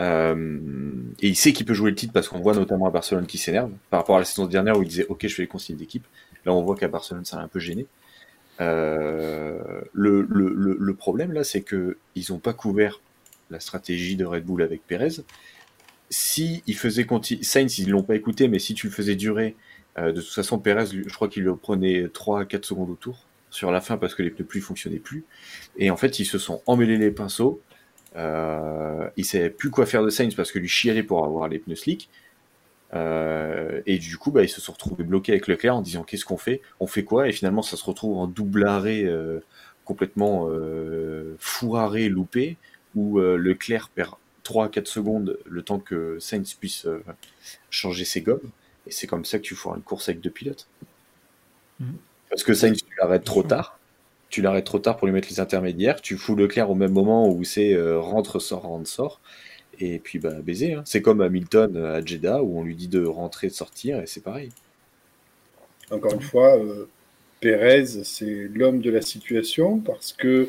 Euh, 0.00 0.92
et 1.20 1.28
il 1.28 1.36
sait 1.36 1.52
qu'il 1.52 1.66
peut 1.66 1.74
jouer 1.74 1.90
le 1.90 1.96
titre 1.96 2.12
parce 2.12 2.28
qu'on 2.28 2.40
voit 2.40 2.54
notamment 2.54 2.86
à 2.86 2.90
Barcelone 2.90 3.26
qui 3.26 3.38
s'énerve 3.38 3.70
par 3.90 4.00
rapport 4.00 4.16
à 4.16 4.18
la 4.18 4.24
saison 4.24 4.46
dernière 4.46 4.76
où 4.76 4.82
il 4.82 4.88
disait 4.88 5.06
ok 5.08 5.26
je 5.26 5.34
fais 5.34 5.42
les 5.42 5.48
consignes 5.48 5.76
d'équipe. 5.76 6.04
Là 6.44 6.52
on 6.52 6.62
voit 6.62 6.76
qu'à 6.76 6.88
Barcelone 6.88 7.24
ça 7.24 7.36
l'a 7.36 7.44
un 7.44 7.48
peu 7.48 7.60
gêné. 7.60 7.86
Euh, 8.60 9.80
le, 9.92 10.92
problème 10.94 11.32
là 11.32 11.44
c'est 11.44 11.62
que 11.62 11.98
ils 12.14 12.32
ont 12.32 12.38
pas 12.38 12.52
couvert 12.52 13.00
la 13.50 13.60
stratégie 13.60 14.16
de 14.16 14.24
Red 14.24 14.44
Bull 14.44 14.62
avec 14.62 14.86
Perez. 14.86 15.22
Si 16.10 16.62
il 16.66 16.76
faisait 16.76 17.06
Sainz 17.42 17.78
ils 17.78 17.90
l'ont 17.90 18.02
pas 18.02 18.16
écouté 18.16 18.48
mais 18.48 18.58
si 18.58 18.74
tu 18.74 18.88
le 18.88 18.92
faisais 18.92 19.16
durer 19.16 19.54
euh, 19.98 20.10
de 20.12 20.20
toute 20.20 20.32
façon 20.32 20.58
Perez 20.58 20.86
je 20.86 21.14
crois 21.14 21.28
qu'il 21.28 21.44
le 21.44 21.54
prenait 21.54 22.08
3 22.08 22.40
à 22.40 22.44
4 22.44 22.64
secondes 22.64 22.90
au 22.90 22.96
tour 22.96 23.26
sur 23.50 23.70
la 23.70 23.80
fin 23.80 23.96
parce 23.96 24.16
que 24.16 24.22
les 24.24 24.30
pneus 24.30 24.44
plus 24.44 24.60
fonctionnaient 24.60 24.98
plus 24.98 25.24
et 25.78 25.92
en 25.92 25.96
fait 25.96 26.18
ils 26.18 26.24
se 26.24 26.38
sont 26.38 26.62
emmêlés 26.66 26.98
les 26.98 27.12
pinceaux 27.12 27.60
euh, 28.16 29.08
il 29.16 29.24
savait 29.24 29.50
plus 29.50 29.70
quoi 29.70 29.86
faire 29.86 30.02
de 30.02 30.10
Sainz 30.10 30.34
parce 30.34 30.52
que 30.52 30.58
lui 30.58 30.68
chialait 30.68 31.02
pour 31.02 31.24
avoir 31.24 31.48
les 31.48 31.58
pneus 31.58 31.76
slick. 31.76 32.08
Euh, 32.94 33.80
et 33.86 33.98
du 33.98 34.18
coup, 34.18 34.30
bah, 34.30 34.42
ils 34.42 34.48
se 34.48 34.60
sont 34.60 34.72
retrouvés 34.72 35.04
bloqués 35.04 35.32
avec 35.32 35.48
Leclerc 35.48 35.76
en 35.76 35.82
disant 35.82 36.04
qu'est-ce 36.04 36.24
qu'on 36.24 36.36
fait? 36.36 36.60
On 36.80 36.86
fait 36.86 37.04
quoi? 37.04 37.28
Et 37.28 37.32
finalement, 37.32 37.62
ça 37.62 37.76
se 37.76 37.84
retrouve 37.84 38.18
en 38.18 38.26
double 38.26 38.66
arrêt 38.66 39.04
euh, 39.04 39.40
complètement 39.84 40.46
euh, 40.48 41.34
foiré, 41.38 42.08
loupé, 42.08 42.56
où 42.94 43.18
euh, 43.18 43.36
Leclerc 43.36 43.90
perd 43.94 44.12
3 44.44 44.66
à 44.66 44.68
4 44.68 44.86
secondes 44.86 45.38
le 45.44 45.62
temps 45.62 45.80
que 45.80 46.18
Sainz 46.20 46.54
puisse 46.54 46.86
changer 47.70 48.04
ses 48.04 48.20
gommes. 48.20 48.50
Et 48.86 48.90
c'est 48.90 49.06
comme 49.06 49.24
ça 49.24 49.38
que 49.38 49.44
tu 49.44 49.54
feras 49.54 49.76
une 49.76 49.82
course 49.82 50.08
avec 50.08 50.20
deux 50.20 50.30
pilotes. 50.30 50.68
Mhm. 51.80 51.96
Parce 52.28 52.44
que 52.44 52.54
Sainz, 52.54 52.82
tu 52.82 52.94
l'arrêtes 53.00 53.24
trop 53.24 53.42
tard. 53.42 53.78
Tu 54.34 54.42
l'arrêtes 54.42 54.64
trop 54.64 54.80
tard 54.80 54.96
pour 54.96 55.06
lui 55.06 55.14
mettre 55.14 55.28
les 55.30 55.38
intermédiaires. 55.38 56.00
Tu 56.00 56.16
fous 56.16 56.34
Leclerc 56.34 56.68
au 56.68 56.74
même 56.74 56.90
moment 56.90 57.32
où 57.32 57.44
c'est 57.44 57.72
euh, 57.72 58.00
rentre, 58.00 58.40
sort, 58.40 58.62
rentre, 58.62 58.88
sort. 58.88 59.20
Et 59.78 60.00
puis 60.00 60.18
bah 60.18 60.42
baiser. 60.42 60.72
hein. 60.72 60.82
C'est 60.86 61.02
comme 61.02 61.20
Hamilton 61.20 61.76
euh, 61.76 61.98
à 61.98 62.04
Jeddah 62.04 62.42
où 62.42 62.58
on 62.58 62.64
lui 62.64 62.74
dit 62.74 62.88
de 62.88 63.04
rentrer, 63.04 63.46
de 63.46 63.52
sortir, 63.52 64.00
et 64.00 64.08
c'est 64.08 64.24
pareil. 64.24 64.48
Encore 65.92 66.14
une 66.14 66.20
fois, 66.20 66.58
euh, 66.58 66.88
Pérez, 67.38 67.86
c'est 68.02 68.48
l'homme 68.52 68.80
de 68.80 68.90
la 68.90 69.02
situation 69.02 69.78
parce 69.78 70.12
que 70.12 70.48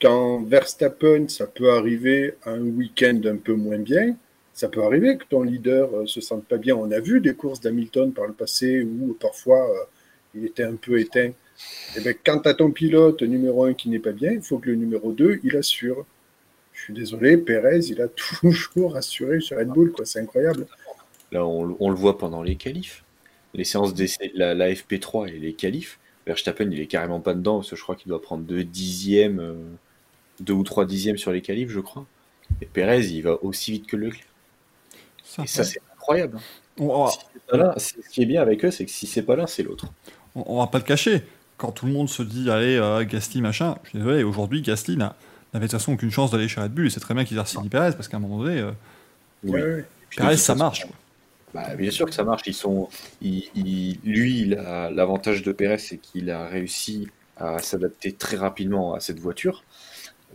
quand 0.00 0.42
Verstappen, 0.44 1.28
ça 1.28 1.46
peut 1.46 1.70
arriver 1.72 2.34
un 2.46 2.62
week-end 2.62 3.20
un 3.26 3.36
peu 3.36 3.52
moins 3.52 3.76
bien, 3.76 4.16
ça 4.54 4.68
peut 4.68 4.82
arriver 4.82 5.18
que 5.18 5.24
ton 5.28 5.42
leader 5.42 5.94
euh, 5.94 6.06
se 6.06 6.22
sente 6.22 6.46
pas 6.46 6.56
bien. 6.56 6.76
On 6.76 6.90
a 6.92 7.00
vu 7.00 7.20
des 7.20 7.34
courses 7.34 7.60
d'Hamilton 7.60 8.10
par 8.10 8.26
le 8.26 8.32
passé 8.32 8.82
où 8.82 9.14
parfois 9.20 9.68
il 10.34 10.46
était 10.46 10.64
un 10.64 10.76
peu 10.76 10.98
éteint. 10.98 11.32
Et 11.96 12.00
ben, 12.00 12.14
quand 12.24 12.40
tu 12.40 12.48
as 12.48 12.54
ton 12.54 12.70
pilote 12.70 13.22
numéro 13.22 13.64
un 13.64 13.74
qui 13.74 13.88
n'est 13.88 13.98
pas 13.98 14.12
bien, 14.12 14.32
il 14.32 14.42
faut 14.42 14.58
que 14.58 14.68
le 14.70 14.76
numéro 14.76 15.12
2, 15.12 15.40
il 15.42 15.56
assure. 15.56 16.06
Je 16.72 16.82
suis 16.84 16.94
désolé, 16.94 17.36
Pérez, 17.36 17.80
il 17.88 18.00
a 18.00 18.08
toujours 18.40 18.96
assuré 18.96 19.40
chez 19.40 19.56
Red 19.56 19.68
Bull, 19.68 19.90
quoi. 19.92 20.04
C'est 20.06 20.20
incroyable. 20.20 20.66
Là, 21.32 21.44
on, 21.44 21.76
on 21.80 21.90
le 21.90 21.96
voit 21.96 22.16
pendant 22.18 22.42
les 22.42 22.56
qualifs. 22.56 23.04
Les 23.54 23.64
séances 23.64 23.94
d'essai, 23.94 24.30
la, 24.34 24.54
la 24.54 24.70
FP3 24.70 25.28
et 25.28 25.38
les 25.38 25.54
qualifs. 25.54 25.98
Verstappen, 26.26 26.70
il 26.70 26.78
est 26.80 26.86
carrément 26.86 27.20
pas 27.20 27.34
dedans, 27.34 27.56
parce 27.56 27.70
que 27.70 27.76
je 27.76 27.82
crois 27.82 27.96
qu'il 27.96 28.08
doit 28.10 28.20
prendre 28.22 28.44
deux 28.44 28.62
dixièmes, 28.62 29.40
euh, 29.40 29.54
deux 30.40 30.52
ou 30.52 30.62
trois 30.62 30.84
dixièmes 30.84 31.16
sur 31.16 31.32
les 31.32 31.40
qualifs, 31.40 31.70
je 31.70 31.80
crois. 31.80 32.06
Et 32.62 32.66
Perez, 32.66 33.06
il 33.06 33.22
va 33.22 33.42
aussi 33.42 33.72
vite 33.72 33.86
que 33.86 33.96
Leclerc. 33.96 34.24
Ça, 35.24 35.42
Et 35.42 35.46
ça, 35.46 35.64
c'est 35.64 35.80
incroyable. 35.94 36.38
Si 37.10 37.18
c'est 37.32 37.58
pas 37.58 37.74
ce 37.78 37.94
qui 38.10 38.22
est 38.22 38.26
bien 38.26 38.40
avec 38.42 38.64
eux, 38.64 38.70
c'est 38.70 38.84
que 38.84 38.90
si 38.90 39.06
c'est 39.06 39.22
pas 39.22 39.36
l'un, 39.36 39.46
c'est 39.46 39.62
l'autre. 39.62 39.86
on- 40.34 40.44
on 40.46 40.58
va 40.58 40.66
pas 40.68 40.78
le 40.78 40.84
cacher. 40.84 41.22
Quand 41.58 41.72
tout 41.72 41.86
le 41.86 41.92
monde 41.92 42.08
se 42.08 42.22
dit, 42.22 42.50
allez, 42.50 42.76
euh, 42.76 43.04
Gasly, 43.04 43.42
machin, 43.42 43.76
je 43.84 43.90
suis 43.90 43.98
désolé, 43.98 44.22
aujourd'hui, 44.22 44.62
Gasly 44.62 44.96
n'a- 44.96 45.14
n'avait 45.52 45.66
de 45.66 45.70
toute 45.70 45.78
façon 45.80 45.92
aucune 45.92 46.10
chance 46.10 46.30
d'aller 46.30 46.48
chez 46.48 46.60
Red 46.60 46.72
Bull. 46.72 46.86
Et 46.86 46.90
c'est 46.90 47.00
très 47.00 47.14
bien 47.14 47.24
qu'ils 47.24 47.36
aient 47.38 47.44
signé 47.44 47.68
Perez, 47.68 47.92
parce 47.92 48.08
qu'à 48.08 48.16
un 48.16 48.20
moment 48.20 48.38
donné, 48.38 48.60
euh, 48.60 48.70
Oui. 49.44 49.60
Perez, 50.16 50.36
ça 50.36 50.54
marche. 50.54 50.86
quoi. 50.86 50.94
Bah, 51.54 51.74
bien 51.76 51.90
sûr 51.90 52.06
que 52.06 52.14
ça 52.14 52.24
marche. 52.24 52.42
Ils 52.46 52.54
sont, 52.54 52.88
lui, 53.22 54.40
il 54.40 54.54
a 54.54 54.90
l'avantage 54.90 55.42
de 55.42 55.52
Perez, 55.52 55.78
c'est 55.78 55.98
qu'il 55.98 56.30
a 56.30 56.46
réussi 56.46 57.08
à 57.36 57.58
s'adapter 57.58 58.12
très 58.12 58.36
rapidement 58.36 58.94
à 58.94 59.00
cette 59.00 59.18
voiture. 59.20 59.64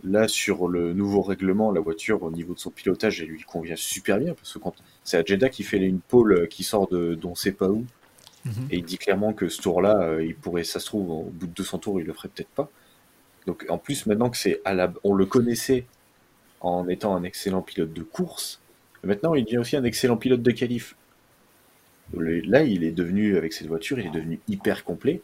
Là, 0.02 0.28
sur 0.28 0.68
le 0.68 0.92
nouveau 0.92 1.22
règlement, 1.22 1.70
la 1.70 1.80
voiture, 1.80 2.22
au 2.22 2.30
niveau 2.30 2.54
de 2.54 2.58
son 2.58 2.70
pilotage, 2.70 3.20
elle 3.22 3.28
lui 3.28 3.42
convient 3.42 3.76
super 3.76 4.18
bien 4.18 4.34
parce 4.34 4.52
que 4.52 4.58
quand 4.58 4.74
c'est 5.04 5.16
à 5.16 5.24
Jeddah 5.24 5.48
qui 5.48 5.62
fait 5.62 5.78
une 5.78 6.00
pole 6.00 6.48
qui 6.48 6.62
sort 6.64 6.88
de, 6.88 7.14
d'on 7.14 7.34
sait 7.34 7.52
pas 7.52 7.68
où, 7.68 7.86
Mhm. 8.44 8.68
et 8.70 8.76
il 8.76 8.84
dit 8.84 8.98
clairement 8.98 9.32
que 9.32 9.48
ce 9.48 9.60
tour-là, 9.62 10.02
euh, 10.02 10.24
il 10.24 10.34
pourrait, 10.34 10.64
ça 10.64 10.78
se 10.80 10.86
trouve, 10.86 11.10
au 11.10 11.22
bout 11.24 11.46
de 11.46 11.52
200 11.52 11.78
tours, 11.78 12.00
il 12.00 12.06
le 12.06 12.12
ferait 12.12 12.28
peut-être 12.28 12.48
pas. 12.50 12.70
Donc 13.46 13.64
en 13.68 13.78
plus, 13.78 14.06
maintenant 14.06 14.30
que 14.30 14.36
c'est 14.36 14.60
à 14.64 14.74
la... 14.74 14.92
on 15.04 15.14
le 15.14 15.26
connaissait 15.26 15.86
en 16.60 16.88
étant 16.88 17.14
un 17.16 17.22
excellent 17.24 17.62
pilote 17.62 17.92
de 17.92 18.02
course, 18.02 18.60
maintenant 19.02 19.34
il 19.34 19.44
devient 19.44 19.58
aussi 19.58 19.76
un 19.76 19.84
excellent 19.84 20.16
pilote 20.16 20.42
de 20.42 20.50
qualif. 20.50 20.94
Le- 22.16 22.40
Là, 22.40 22.62
il 22.64 22.84
est 22.84 22.90
devenu, 22.92 23.36
avec 23.36 23.52
cette 23.52 23.66
voiture, 23.66 23.98
il 23.98 24.06
est 24.06 24.10
devenu 24.10 24.40
hyper 24.48 24.84
complet. 24.84 25.22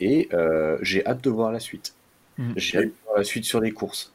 Et 0.00 0.28
euh, 0.32 0.78
j'ai 0.82 1.04
hâte 1.06 1.22
de 1.24 1.30
voir 1.30 1.52
la 1.52 1.60
suite. 1.60 1.94
Mhm. 2.38 2.52
J'ai 2.56 2.78
hâte 2.78 2.84
de 2.86 2.92
voir 3.04 3.18
la 3.18 3.24
suite 3.24 3.44
sur 3.44 3.60
les 3.60 3.72
courses. 3.72 4.12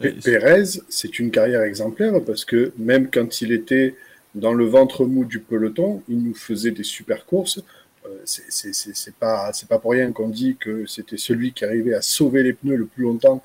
P- 0.00 0.12
Pérez, 0.12 0.64
c'est 0.88 1.18
une 1.18 1.30
carrière 1.30 1.62
exemplaire 1.62 2.14
parce 2.24 2.44
que 2.44 2.72
même 2.78 3.10
quand 3.10 3.40
il 3.42 3.52
était 3.52 3.94
dans 4.34 4.52
le 4.52 4.64
ventre 4.66 5.04
mou 5.04 5.24
du 5.24 5.40
peloton, 5.40 6.02
il 6.08 6.22
nous 6.22 6.34
faisait 6.34 6.70
des 6.72 6.82
super 6.84 7.24
courses. 7.26 7.60
Euh, 8.06 8.08
c'est- 8.24 9.14
pas 9.18 9.50
pas 9.68 9.78
pour 9.78 9.92
rien 9.92 10.12
qu'on 10.12 10.28
dit 10.28 10.56
que 10.58 10.86
c'était 10.86 11.16
celui 11.16 11.52
qui 11.52 11.64
arrivait 11.64 11.94
à 11.94 12.02
sauver 12.02 12.42
les 12.42 12.52
pneus 12.52 12.76
le 12.76 12.86
plus 12.86 13.04
longtemps. 13.04 13.42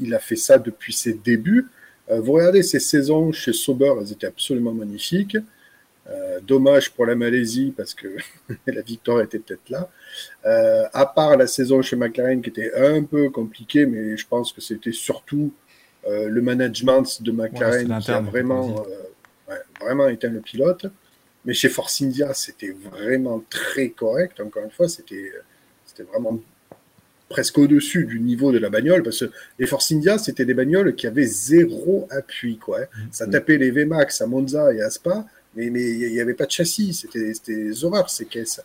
Il 0.00 0.14
a 0.14 0.18
fait 0.18 0.36
ça 0.36 0.58
depuis 0.58 0.92
ses 0.92 1.14
débuts. 1.14 1.66
Euh, 2.10 2.20
vous 2.20 2.32
regardez 2.32 2.62
ses 2.62 2.80
saisons 2.80 3.32
chez 3.32 3.52
Sauber, 3.52 3.92
elles 4.00 4.12
étaient 4.12 4.26
absolument 4.26 4.72
magnifiques. 4.74 5.36
Euh, 6.10 6.38
dommage 6.42 6.90
pour 6.92 7.06
la 7.06 7.14
Malaisie 7.14 7.72
parce 7.74 7.94
que 7.94 8.08
la 8.66 8.82
victoire 8.82 9.22
était 9.22 9.38
peut-être 9.38 9.70
là. 9.70 9.88
Euh, 10.44 10.84
à 10.92 11.06
part 11.06 11.34
la 11.38 11.46
saison 11.46 11.80
chez 11.80 11.96
McLaren 11.96 12.42
qui 12.42 12.50
était 12.50 12.74
un 12.74 13.02
peu 13.04 13.30
compliquée, 13.30 13.86
mais 13.86 14.16
je 14.18 14.26
pense 14.26 14.52
que 14.52 14.60
c'était 14.60 14.92
surtout 14.92 15.50
euh, 16.06 16.28
le 16.28 16.42
management 16.42 17.22
de 17.22 17.32
McLaren 17.32 17.86
qui 18.00 18.10
a 18.10 18.20
vraiment, 18.20 18.84
vraiment 19.84 20.08
éteint 20.08 20.30
le 20.30 20.40
pilote. 20.40 20.86
Mais 21.44 21.52
chez 21.52 21.68
Force 21.68 22.00
India, 22.00 22.32
c'était 22.34 22.74
vraiment 22.90 23.44
très 23.50 23.90
correct. 23.90 24.40
Encore 24.40 24.64
une 24.64 24.70
fois, 24.70 24.88
c'était 24.88 25.30
vraiment 26.10 26.40
presque 27.28 27.58
au-dessus 27.58 28.04
du 28.04 28.20
niveau 28.20 28.52
de 28.52 28.58
la 28.58 28.70
bagnole 28.70 29.02
parce 29.02 29.20
que 29.20 29.30
les 29.58 29.66
Force 29.66 29.92
India, 29.92 30.18
c'était 30.18 30.44
des 30.44 30.54
bagnoles 30.54 30.94
qui 30.94 31.06
avaient 31.06 31.26
zéro 31.26 32.06
appui. 32.10 32.58
Quoi, 32.58 32.82
hein. 32.82 32.86
Ça 33.10 33.26
tapait 33.26 33.58
les 33.58 33.70
VMAX 33.70 34.20
à 34.20 34.26
Monza 34.26 34.72
et 34.72 34.80
à 34.80 34.90
Spa, 34.90 35.26
mais 35.54 35.70
mais 35.70 35.82
il 35.82 36.12
n'y 36.12 36.20
avait 36.20 36.34
pas 36.34 36.46
de 36.46 36.50
châssis. 36.52 36.94
C'était 36.94 37.34
c'était 37.34 37.56
des 37.56 37.84
horreurs 37.84 38.08
ces 38.08 38.26
caisses. 38.26 38.60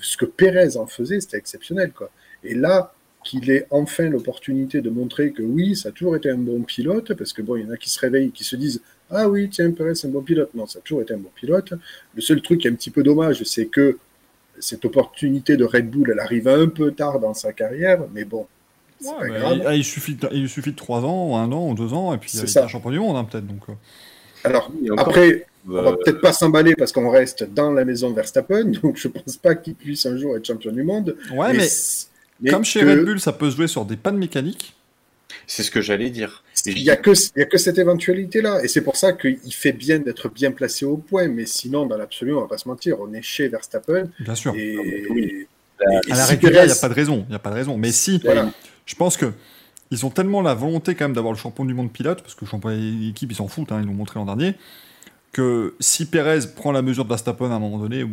Ce 0.00 0.16
que 0.16 0.26
Pérez 0.26 0.76
en 0.76 0.86
faisait, 0.86 1.20
c'était 1.20 1.38
exceptionnel. 1.38 1.92
Quoi. 1.92 2.10
Et 2.44 2.54
là, 2.54 2.94
qu'il 3.24 3.50
ait 3.50 3.66
enfin 3.70 4.08
l'opportunité 4.08 4.80
de 4.80 4.90
montrer 4.90 5.32
que 5.32 5.42
oui, 5.42 5.76
ça 5.76 5.90
a 5.90 5.92
toujours 5.92 6.16
été 6.16 6.30
un 6.30 6.38
bon 6.38 6.62
pilote, 6.62 7.14
parce 7.14 7.32
que 7.32 7.42
bon, 7.42 7.56
il 7.56 7.64
y 7.64 7.66
en 7.66 7.70
a 7.70 7.76
qui 7.76 7.90
se 7.90 8.00
réveillent, 8.00 8.30
qui 8.30 8.44
se 8.44 8.56
disent 8.56 8.80
Ah 9.10 9.28
oui, 9.28 9.48
tiens, 9.50 9.70
Perez, 9.70 9.94
c'est 9.94 10.06
un 10.06 10.10
bon 10.10 10.22
pilote. 10.22 10.50
Non, 10.54 10.66
ça 10.66 10.78
a 10.78 10.82
toujours 10.82 11.02
été 11.02 11.14
un 11.14 11.18
bon 11.18 11.30
pilote. 11.34 11.72
Le 12.14 12.20
seul 12.20 12.42
truc 12.42 12.60
qui 12.60 12.68
est 12.68 12.70
un 12.70 12.74
petit 12.74 12.90
peu 12.90 13.02
dommage, 13.02 13.42
c'est 13.44 13.66
que 13.66 13.96
cette 14.58 14.84
opportunité 14.84 15.56
de 15.56 15.64
Red 15.64 15.88
Bull, 15.90 16.10
elle 16.12 16.20
arrive 16.20 16.48
un 16.48 16.68
peu 16.68 16.92
tard 16.92 17.20
dans 17.20 17.32
sa 17.34 17.52
carrière, 17.52 18.00
mais 18.14 18.24
bon, 18.24 18.46
Ouais, 19.00 19.12
pas 19.12 19.24
mais 19.28 19.38
grave. 19.38 19.72
il, 19.74 19.78
il 19.78 19.84
suffit 19.84 20.16
de, 20.16 20.28
il 20.32 20.48
suffit 20.48 20.72
de 20.72 20.76
3 20.76 21.04
ans, 21.04 21.30
ou 21.30 21.36
1 21.36 21.52
an, 21.52 21.68
ou 21.70 21.74
2 21.74 21.92
ans, 21.94 22.12
et 22.12 22.18
puis 22.18 22.28
C'est 22.30 22.38
il 22.50 22.58
est 22.58 22.68
champion 22.68 22.90
du 22.90 22.98
monde, 22.98 23.16
hein, 23.16 23.22
peut-être. 23.24 23.46
Donc, 23.46 23.62
euh. 23.68 23.72
Alors, 24.42 24.72
après, 24.96 25.46
on 25.68 25.72
va 25.72 25.90
euh, 25.90 25.96
peut-être 26.04 26.20
pas 26.20 26.32
s'emballer 26.32 26.74
parce 26.74 26.90
qu'on 26.90 27.08
reste 27.08 27.44
dans 27.54 27.70
la 27.70 27.84
maison 27.84 28.12
Verstappen, 28.12 28.64
donc 28.82 28.96
je 28.96 29.06
pense 29.06 29.36
pas 29.36 29.54
qu'il 29.54 29.76
puisse 29.76 30.04
un 30.06 30.16
jour 30.18 30.36
être 30.36 30.44
champion 30.44 30.72
du 30.72 30.82
monde. 30.82 31.16
Ouais, 31.32 31.52
mais, 31.52 31.68
mais 32.40 32.50
comme 32.50 32.64
chez 32.64 32.80
que- 32.80 32.86
Red 32.86 33.04
Bull, 33.04 33.20
ça 33.20 33.32
peut 33.32 33.48
se 33.50 33.56
jouer 33.56 33.68
sur 33.68 33.84
des 33.84 33.96
pannes 33.96 34.18
mécaniques. 34.18 34.74
c'est 35.46 35.62
ce 35.62 35.70
que 35.70 35.80
j'allais 35.80 36.10
dire. 36.10 36.42
Il 36.66 36.82
n'y 36.82 36.90
a, 36.90 36.96
que- 36.96 37.10
il 37.36 37.40
y 37.40 37.42
a 37.42 37.46
que 37.46 37.58
cette 37.58 37.78
éventualité-là. 37.78 38.62
Et 38.64 38.68
c'est 38.68 38.80
pour 38.82 38.96
ça 38.96 39.12
qu'il 39.12 39.38
fait 39.52 39.72
bien 39.72 39.98
d'être 39.98 40.28
bien 40.28 40.50
placé 40.52 40.84
au 40.84 40.96
point. 40.96 41.28
Mais 41.28 41.46
sinon, 41.46 41.86
dans 41.86 41.96
l'absolu, 41.96 42.34
on 42.34 42.40
va 42.42 42.46
pas 42.48 42.58
se 42.58 42.68
mentir, 42.68 42.96
on 43.00 43.12
est 43.12 43.22
chez 43.22 43.48
Verstappen. 43.48 44.08
Bien 44.20 44.34
sûr. 44.34 44.54
Et, 44.56 44.74
Non, 44.76 44.82
mais 44.84 45.02
oui. 45.10 45.20
et- 45.22 46.08
et 46.08 46.12
À 46.12 46.16
la 46.16 46.26
régulière, 46.26 46.64
il 46.64 46.66
n'y 46.66 46.72
a 46.72 46.76
pas 46.80 46.88
de 46.88 46.94
raison. 46.94 47.24
Il 47.28 47.32
y 47.32 47.36
a 47.36 47.38
pas 47.38 47.50
de 47.50 47.54
raison. 47.54 47.76
Mais 47.78 47.92
si, 47.92 48.20
Voilà. 48.24 48.50
je 48.86 48.94
pense 48.94 49.16
que 49.16 49.32
ils 49.90 50.04
ont 50.04 50.10
tellement 50.10 50.42
la 50.42 50.54
volonté 50.54 50.94
quand 50.94 51.04
même 51.06 51.14
d'avoir 51.14 51.32
le 51.32 51.38
champion 51.38 51.64
du 51.64 51.72
monde 51.72 51.90
pilote, 51.92 52.20
parce 52.22 52.34
que 52.34 52.44
le 52.44 52.50
champion 52.50 52.70
d'équipe, 52.70 53.30
ils 53.32 53.34
s'en 53.36 53.48
foutent, 53.48 53.72
hein, 53.72 53.80
ils 53.80 53.86
l'ont 53.86 53.94
montré 53.94 54.18
l'an 54.18 54.26
dernier, 54.26 54.54
que 55.32 55.74
si 55.80 56.06
Perez 56.06 56.40
prend 56.56 56.72
la 56.72 56.82
mesure 56.82 57.04
de 57.04 57.08
Verstappen 57.08 57.50
à 57.50 57.54
un 57.54 57.58
moment 57.58 57.78
donné, 57.78 58.02
ou, 58.02 58.10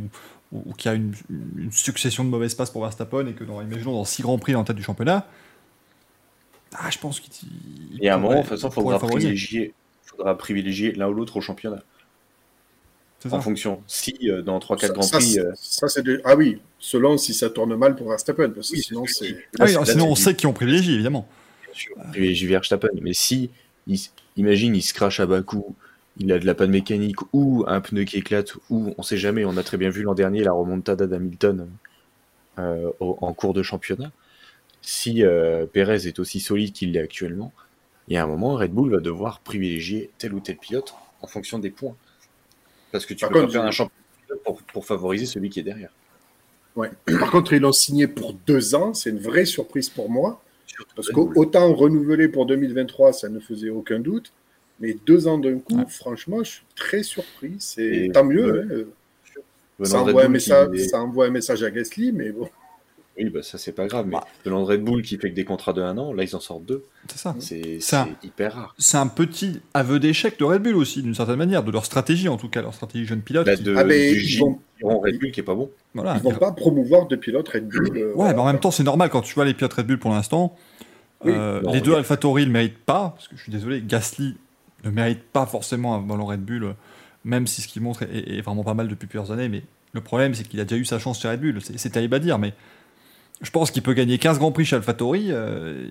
ou, 0.52 0.64
ou 0.68 0.74
qu'il 0.74 0.90
y 0.92 0.94
a 0.94 0.96
une, 0.96 1.14
une 1.58 1.72
succession 1.72 2.24
de 2.24 2.30
mauvaises 2.30 2.54
passes 2.56 2.70
pour 2.70 2.82
Verstappen, 2.84 3.26
et 3.28 3.34
que 3.34 3.44
dans, 3.44 3.62
imaginons, 3.62 3.94
dans 3.94 4.06
6 4.06 4.22
grands 4.22 4.38
prix 4.38 4.54
la 4.54 4.64
tête 4.64 4.76
du 4.76 4.84
championnat, 4.84 5.26
ah, 6.80 6.90
je 6.90 6.98
pense 7.00 7.20
qu'il. 7.20 7.32
il 7.94 8.04
Et 8.04 8.10
à 8.10 8.16
un 8.16 8.18
moment, 8.18 8.36
de 8.36 8.40
toute 8.42 8.50
façon, 8.50 8.72
faudra 8.72 9.00
privilégier, 9.00 9.74
faudra 10.04 10.38
privilégier 10.38 10.92
l'un 10.94 11.08
ou 11.08 11.14
l'autre 11.14 11.38
au 11.38 11.42
championnat. 11.42 11.84
En 13.32 13.42
fonction. 13.42 13.82
Si 13.88 14.16
euh, 14.30 14.42
dans 14.42 14.60
3-4 14.60 14.80
ça, 14.80 14.88
Grands 14.90 15.02
ça, 15.02 15.18
Prix. 15.18 15.40
euh, 15.40 15.52
ça, 15.56 15.88
c'est 15.88 16.04
de- 16.04 16.22
Ah 16.26 16.36
oui, 16.36 16.60
selon 16.78 17.18
si 17.18 17.34
ça 17.34 17.50
tourne 17.50 17.76
mal 17.76 17.96
pour 17.96 18.10
Verstappen. 18.10 18.52
Parce 18.52 18.70
que 18.70 18.76
Oui, 18.76 18.82
sinon, 18.84 19.06
c'est. 19.08 19.38
Ah 19.60 19.66
oui, 19.66 19.76
sinon 19.86 20.10
on 20.10 20.16
sait 20.16 20.36
qui 20.36 20.46
on 20.46 20.54
privilégie, 20.54 20.94
évidemment. 20.94 21.28
bien 21.64 21.74
sûr, 22.36 22.48
Verstappen. 22.48 22.90
Mais 23.02 23.14
si, 23.14 23.50
il, 23.88 24.00
imagine, 24.38 24.76
il 24.76 24.82
se 24.82 24.94
crache 24.94 25.20
à 25.20 25.26
bas 25.26 25.42
coup, 25.42 25.76
il 26.18 26.32
a 26.32 26.40
de 26.40 26.46
la 26.46 26.54
panne 26.54 26.72
mécanique 26.72 27.18
ou 27.34 27.66
un 27.68 27.82
pneu 27.82 28.04
qui 28.04 28.18
éclate, 28.18 28.54
ou 28.70 28.94
on 28.98 29.04
sait 29.04 29.18
jamais, 29.18 29.44
on 29.44 29.58
a 29.58 29.64
très 29.64 29.78
bien 29.78 29.90
vu 29.90 30.04
l'an 30.04 30.14
dernier 30.14 30.44
la 30.44 30.52
remontada 30.52 31.08
d'Hamilton 31.08 31.68
euh, 32.60 32.92
en 33.00 33.34
cours 33.34 33.54
de 33.54 33.64
championnat. 33.64 34.12
Si 34.88 35.24
euh, 35.24 35.66
Perez 35.66 36.08
est 36.08 36.20
aussi 36.20 36.40
solide 36.40 36.72
qu'il 36.72 36.92
l'est 36.92 37.00
actuellement, 37.02 37.52
il 38.08 38.14
y 38.14 38.18
a 38.18 38.24
un 38.24 38.28
moment, 38.28 38.54
Red 38.56 38.72
Bull 38.72 38.92
va 38.92 39.00
devoir 39.00 39.40
privilégier 39.40 40.12
tel 40.20 40.34
ou 40.34 40.40
tel 40.40 40.58
pilote 40.58 40.94
en 41.22 41.28
fonction 41.28 41.58
des 41.58 41.72
points. 41.72 41.96
Parce 42.92 43.06
que 43.06 43.14
tu 43.16 43.22
Par 43.22 43.30
peux 43.30 43.40
contre, 43.42 43.48
pas 43.48 43.54
faire 43.54 43.64
un 43.68 43.72
champion 43.72 43.96
pour, 44.44 44.62
pour 44.62 44.86
favoriser 44.86 45.26
celui 45.26 45.50
qui 45.50 45.60
est 45.60 45.64
derrière. 45.64 45.90
Ouais. 46.76 46.92
Par 47.20 47.32
contre, 47.32 47.54
ils 47.54 47.62
l'ont 47.62 47.72
signé 47.72 48.08
pour 48.08 48.34
deux 48.34 48.76
ans. 48.76 48.94
C'est 48.94 49.10
une 49.10 49.20
vraie 49.20 49.46
surprise 49.46 49.90
pour 49.90 50.10
moi. 50.10 50.42
Parce 50.96 51.10
qu'autant 51.10 51.74
renouveler 51.74 52.28
pour 52.28 52.46
2023, 52.46 53.14
ça 53.14 53.30
ne 53.30 53.40
faisait 53.40 53.70
aucun 53.70 54.00
doute. 54.00 54.32
Mais 54.82 54.96
deux 55.06 55.26
ans 55.28 55.38
d'un 55.38 55.58
coup, 55.60 55.78
Ouais. 55.78 55.86
franchement, 55.90 56.44
je 56.44 56.50
suis 56.52 56.64
très 56.76 57.02
surpris. 57.02 57.56
C'est 57.60 58.12
tant 58.14 58.26
mieux. 58.26 58.52
ouais. 58.70 58.86
hein. 59.80 59.84
Ça 59.86 60.02
envoie, 60.02 60.26
un 60.26 60.28
message, 60.30 60.70
est- 60.74 60.90
ça 60.90 61.02
envoie 61.02 61.26
un 61.26 61.30
message 61.32 61.64
à 61.64 61.72
Gasly, 61.72 62.12
mais 62.12 62.32
bon. 62.32 62.48
Oui, 63.18 63.30
bah 63.30 63.42
ça 63.44 63.58
c'est 63.58 63.72
pas 63.72 63.88
grave, 63.88 64.06
mais 64.08 64.14
Bah. 64.16 64.26
de 64.46 64.52
Red 64.52 64.84
Bull 64.84 65.02
qui 65.02 65.18
fait 65.18 65.30
que 65.30 65.36
des 65.36 65.46
contrats 65.46 65.72
de 65.74 65.82
un 65.82 65.98
an, 65.98 66.12
là 66.14 66.24
ils 66.24 66.36
en 66.36 66.40
sortent 66.42 66.66
deux. 66.66 66.84
C'est 67.08 67.18
ça. 67.18 67.36
C'est 67.40 67.80
hyper 68.24 68.54
rare. 68.54 68.76
C'est 68.78 68.98
un 68.98 69.08
petit 69.08 69.62
aveu 69.74 70.00
d'échec 70.00 70.38
de 70.38 70.44
Red 70.44 70.62
Bull 70.64 70.76
aussi, 70.76 71.02
d'une 71.02 71.16
certaine 71.16 71.38
manière, 71.38 71.64
de 71.64 71.72
leur 71.72 71.86
stratégie 71.86 72.28
en 72.28 72.38
tout 72.38 72.50
cas, 72.50 72.62
leur 72.62 72.74
stratégie 72.74 73.06
jeune 73.06 73.22
pilote. 73.22 73.48
Là, 73.48 73.56
qui- 73.56 73.64
de, 73.64 73.74
Ah, 73.76 73.84
mais 73.86 74.12
du 74.12 74.20
ils 74.22 74.40
vont- 74.40 74.60
Giron 74.80 75.00
Red 75.00 75.20
Bull 75.20 75.32
qui 75.32 75.40
est 75.40 75.44
pas 75.44 75.56
bon. 75.56 75.70
voilà, 75.94 76.16
Ils 76.18 76.24
vont 76.24 76.36
pas 76.38 76.52
promouvoir 76.52 77.08
de 77.08 77.16
pilotes 77.16 77.48
Red 77.48 77.68
Bull. 77.70 77.88
euh, 77.98 78.06
Ouais, 78.08 78.12
voilà. 78.16 78.34
mais 78.34 78.40
en 78.40 78.46
même 78.46 78.60
temps, 78.60 78.72
c'est 78.72 78.84
normal 78.84 79.10
quand 79.10 79.22
tu 79.22 79.34
vois 79.34 79.46
les 79.46 79.54
pilotes 79.54 79.74
Red 79.74 79.88
Bull 79.88 80.00
pour 80.00 80.12
l'instant. 80.12 80.56
Oui, 81.24 81.32
euh, 81.34 81.62
les 81.72 81.80
deux 81.82 81.96
AlphaTauri 81.96 82.42
ne 82.42 82.48
le 82.48 82.52
méritent 82.52 82.78
pas, 82.86 83.14
parce 83.16 83.30
que 83.30 83.38
je 83.38 83.42
suis 83.44 83.52
désolé, 83.52 83.82
Gasly 83.82 84.36
ne 84.84 84.90
mérite 84.90 85.24
pas 85.24 85.46
forcément 85.46 85.96
un 85.96 86.00
ballon 86.02 86.26
Red 86.26 86.42
Bull, 86.42 86.64
euh, 86.66 86.74
même 87.24 87.48
si 87.48 87.62
ce 87.62 87.68
qu'il 87.70 87.82
montre 87.82 88.04
est, 88.04 88.38
est 88.38 88.42
vraiment 88.42 88.64
pas 88.66 88.74
mal 88.74 88.88
depuis 88.90 89.08
plusieurs 89.08 89.32
années. 89.32 89.48
Mais 89.50 89.64
le 89.94 90.02
problème, 90.02 90.34
c'est 90.36 90.44
qu'il 90.44 90.60
a 90.60 90.66
déjà 90.66 90.76
eu 90.76 90.84
sa 90.86 91.00
chance 91.00 91.22
chez 91.22 91.30
Red 91.30 91.40
Bull. 91.40 91.60
C'est 91.62 91.80
c'est 91.80 91.90
terrible 91.90 92.16
à 92.16 92.20
dire, 92.20 92.38
mais 92.38 92.54
je 93.42 93.52
pense 93.52 93.70
qu'il 93.72 93.84
peut 93.84 93.94
gagner 93.94 94.18
15 94.18 94.40
grands 94.40 94.52
prix 94.52 94.64
chez 94.66 94.76
AlphaTauri. 94.78 95.28
Euh, 95.30 95.88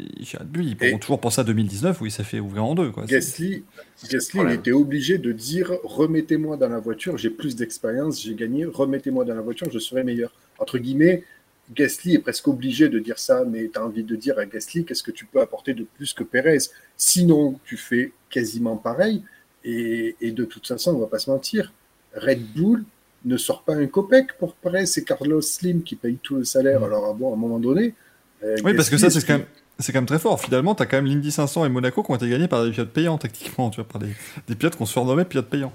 Bull, 0.47 0.65
ils 0.67 0.77
pourront 0.77 0.97
Et- 0.97 0.99
toujours 0.99 1.21
penser 1.21 1.41
à 1.41 1.45
2019 1.45 2.01
où 2.01 2.07
il 2.07 2.11
s'est 2.13 2.25
fait 2.25 2.41
ouvrir 2.41 2.65
en 2.65 2.75
deux. 2.75 2.91
Quoi. 2.91 3.05
Gasly, 3.05 3.65
Gasly 4.11 4.41
il 4.47 4.51
était 4.53 4.73
obligé 4.73 5.19
de 5.19 5.31
dire 5.33 5.73
remettez-moi 5.85 6.57
dans 6.57 6.69
la 6.69 6.79
voiture, 6.79 7.19
j'ai 7.19 7.31
plus 7.31 7.55
d'expérience, 7.55 8.23
j'ai 8.23 8.35
gagné, 8.35 8.65
remettez-moi 8.65 9.25
dans 9.25 9.35
la 9.35 9.43
voiture, 9.43 9.69
je 9.71 9.79
serai 9.79 10.05
meilleur. 10.05 10.33
Entre 10.59 10.79
guillemets, 10.79 11.23
Gasly 11.75 12.15
est 12.15 12.19
presque 12.19 12.49
obligé 12.49 12.89
de 12.89 12.99
dire 12.99 13.19
ça, 13.19 13.45
mais 13.45 13.71
tu 13.73 13.79
as 13.79 13.85
envie 13.85 14.05
de 14.05 14.17
dire 14.17 14.39
à 14.39 14.47
Gasly 14.47 14.85
qu'est-ce 14.85 15.03
que 15.03 15.11
tu 15.11 15.27
peux 15.27 15.41
apporter 15.41 15.75
de 15.75 15.85
plus 15.97 16.13
que 16.15 16.25
Perez. 16.25 16.59
Sinon, 16.97 17.59
tu 17.65 17.77
fais 17.77 18.13
quasiment 18.31 18.77
pareil. 18.77 19.23
Et, 19.65 20.15
et 20.21 20.31
de 20.31 20.45
toute 20.45 20.67
façon, 20.67 20.95
on 20.95 20.99
va 20.99 21.07
pas 21.07 21.19
se 21.19 21.31
mentir, 21.31 21.73
Red 22.15 22.43
Bull 22.55 22.85
ne 23.25 23.37
sort 23.37 23.63
pas 23.63 23.75
un 23.75 23.87
copec 23.87 24.37
pour 24.39 24.55
Perez, 24.55 24.87
c'est 24.87 25.05
Carlos 25.05 25.41
Slim 25.41 25.83
qui 25.83 25.97
paye 25.97 26.19
tout 26.23 26.37
le 26.37 26.45
salaire. 26.45 26.81
Mm. 26.81 26.85
Alors, 26.85 27.15
bon, 27.15 27.31
à 27.31 27.35
un 27.35 27.39
moment 27.39 27.59
donné. 27.59 27.95
euh, 28.43 28.57
Oui, 28.65 28.75
parce 28.75 28.91
que 28.91 28.97
ça, 28.99 29.11
c'est 29.11 29.25
quand 29.27 29.39
même. 29.39 29.47
C'est 29.81 29.93
quand 29.93 29.99
même 29.99 30.07
très 30.07 30.21
fort. 30.21 30.41
Finalement, 30.41 30.77
tu 30.77 30.85
as 30.85 30.87
quand 30.87 30.99
même 30.99 31.07
l'Indy 31.07 31.33
500 31.33 31.65
et 31.65 31.69
Monaco 31.69 32.05
qui 32.05 32.11
ont 32.13 32.15
été 32.15 32.29
gagnés 32.29 32.47
par 32.47 32.65
des 32.65 32.71
pilotes 32.71 32.91
payants, 32.93 33.19
techniquement, 33.19 33.71
tu 33.71 33.81
vois, 33.81 33.89
par 33.89 34.01
des, 34.01 34.07
des 34.47 34.55
pilotes 34.55 34.77
qu'on 34.77 34.87
surnommait 34.87 35.25
pilotes 35.25 35.49
payants. 35.51 35.73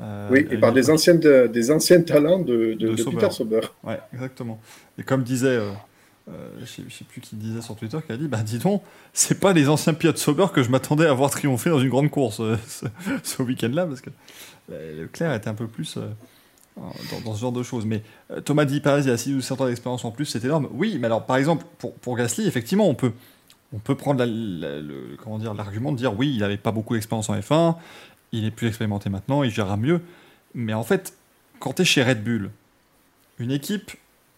Euh, 0.00 0.28
Oui, 0.30 0.46
et 0.50 0.56
par 0.56 0.72
des 0.72 0.88
anciens, 0.88 1.16
des 1.16 1.70
anciens 1.70 2.00
talents 2.00 2.38
de, 2.38 2.72
de, 2.72 2.96
Sauber. 2.96 3.16
Peter 3.18 3.30
Sauber. 3.30 3.60
Ouais, 3.84 4.00
exactement. 4.14 4.58
Et 4.96 5.02
comme 5.02 5.22
disait, 5.22 5.58
euh, 5.58 5.70
je 6.60 6.64
sais, 6.64 6.82
sais 6.88 7.04
plus 7.04 7.20
qui 7.20 7.36
disait 7.36 7.60
sur 7.60 7.76
Twitter, 7.76 7.98
qui 8.06 8.12
a 8.12 8.16
dit, 8.16 8.26
bah 8.26 8.38
dis 8.42 8.56
donc, 8.58 8.82
c'est 9.12 9.38
pas 9.38 9.52
les 9.52 9.68
anciens 9.68 9.92
pilotes 9.92 10.16
Sauber 10.16 10.46
que 10.54 10.62
je 10.62 10.70
m'attendais 10.70 11.04
à 11.06 11.12
voir 11.12 11.28
triompher 11.30 11.68
dans 11.68 11.80
une 11.80 11.90
grande 11.90 12.10
course 12.10 12.40
euh, 12.40 12.56
ce, 12.66 12.86
ce 13.22 13.42
week-end-là, 13.42 13.84
parce 13.84 14.00
que 14.00 14.08
euh, 14.72 15.02
Leclerc 15.02 15.34
était 15.34 15.48
un 15.48 15.54
peu 15.54 15.66
plus 15.66 15.98
dans, 16.76 17.34
ce 17.34 17.40
genre 17.40 17.52
de 17.52 17.62
choses. 17.62 17.84
Mais 17.84 18.02
euh, 18.30 18.40
Thomas 18.40 18.64
dit, 18.64 18.80
Perez, 18.80 19.02
il 19.02 19.10
a 19.10 19.16
6 19.16 19.34
ou 19.34 19.40
7 19.40 19.60
ans 19.60 19.66
d'expérience 19.66 20.04
en 20.04 20.10
plus, 20.10 20.24
c'est 20.24 20.44
énorme. 20.44 20.68
Oui, 20.72 20.98
mais 20.98 21.06
alors 21.06 21.26
par 21.26 21.36
exemple, 21.36 21.64
pour, 21.78 21.94
pour 21.94 22.16
Gasly, 22.16 22.46
effectivement, 22.46 22.88
on 22.88 22.94
peut, 22.94 23.12
on 23.72 23.78
peut 23.78 23.94
prendre 23.94 24.24
comment 25.22 25.38
dire, 25.38 25.54
l'argument 25.54 25.92
de 25.92 25.96
dire, 25.96 26.18
oui, 26.18 26.32
il 26.34 26.40
n'avait 26.40 26.56
pas 26.56 26.72
beaucoup 26.72 26.94
d'expérience 26.94 27.28
en 27.28 27.38
F1, 27.38 27.76
il 28.32 28.44
est 28.44 28.50
plus 28.50 28.68
expérimenté 28.68 29.10
maintenant, 29.10 29.42
il 29.42 29.50
gérera 29.50 29.76
mieux. 29.76 30.00
Mais 30.54 30.74
en 30.74 30.82
fait, 30.82 31.14
quand 31.58 31.74
tu 31.74 31.82
es 31.82 31.84
chez 31.84 32.02
Red 32.02 32.22
Bull, 32.22 32.50
une 33.38 33.50
équipe 33.50 33.92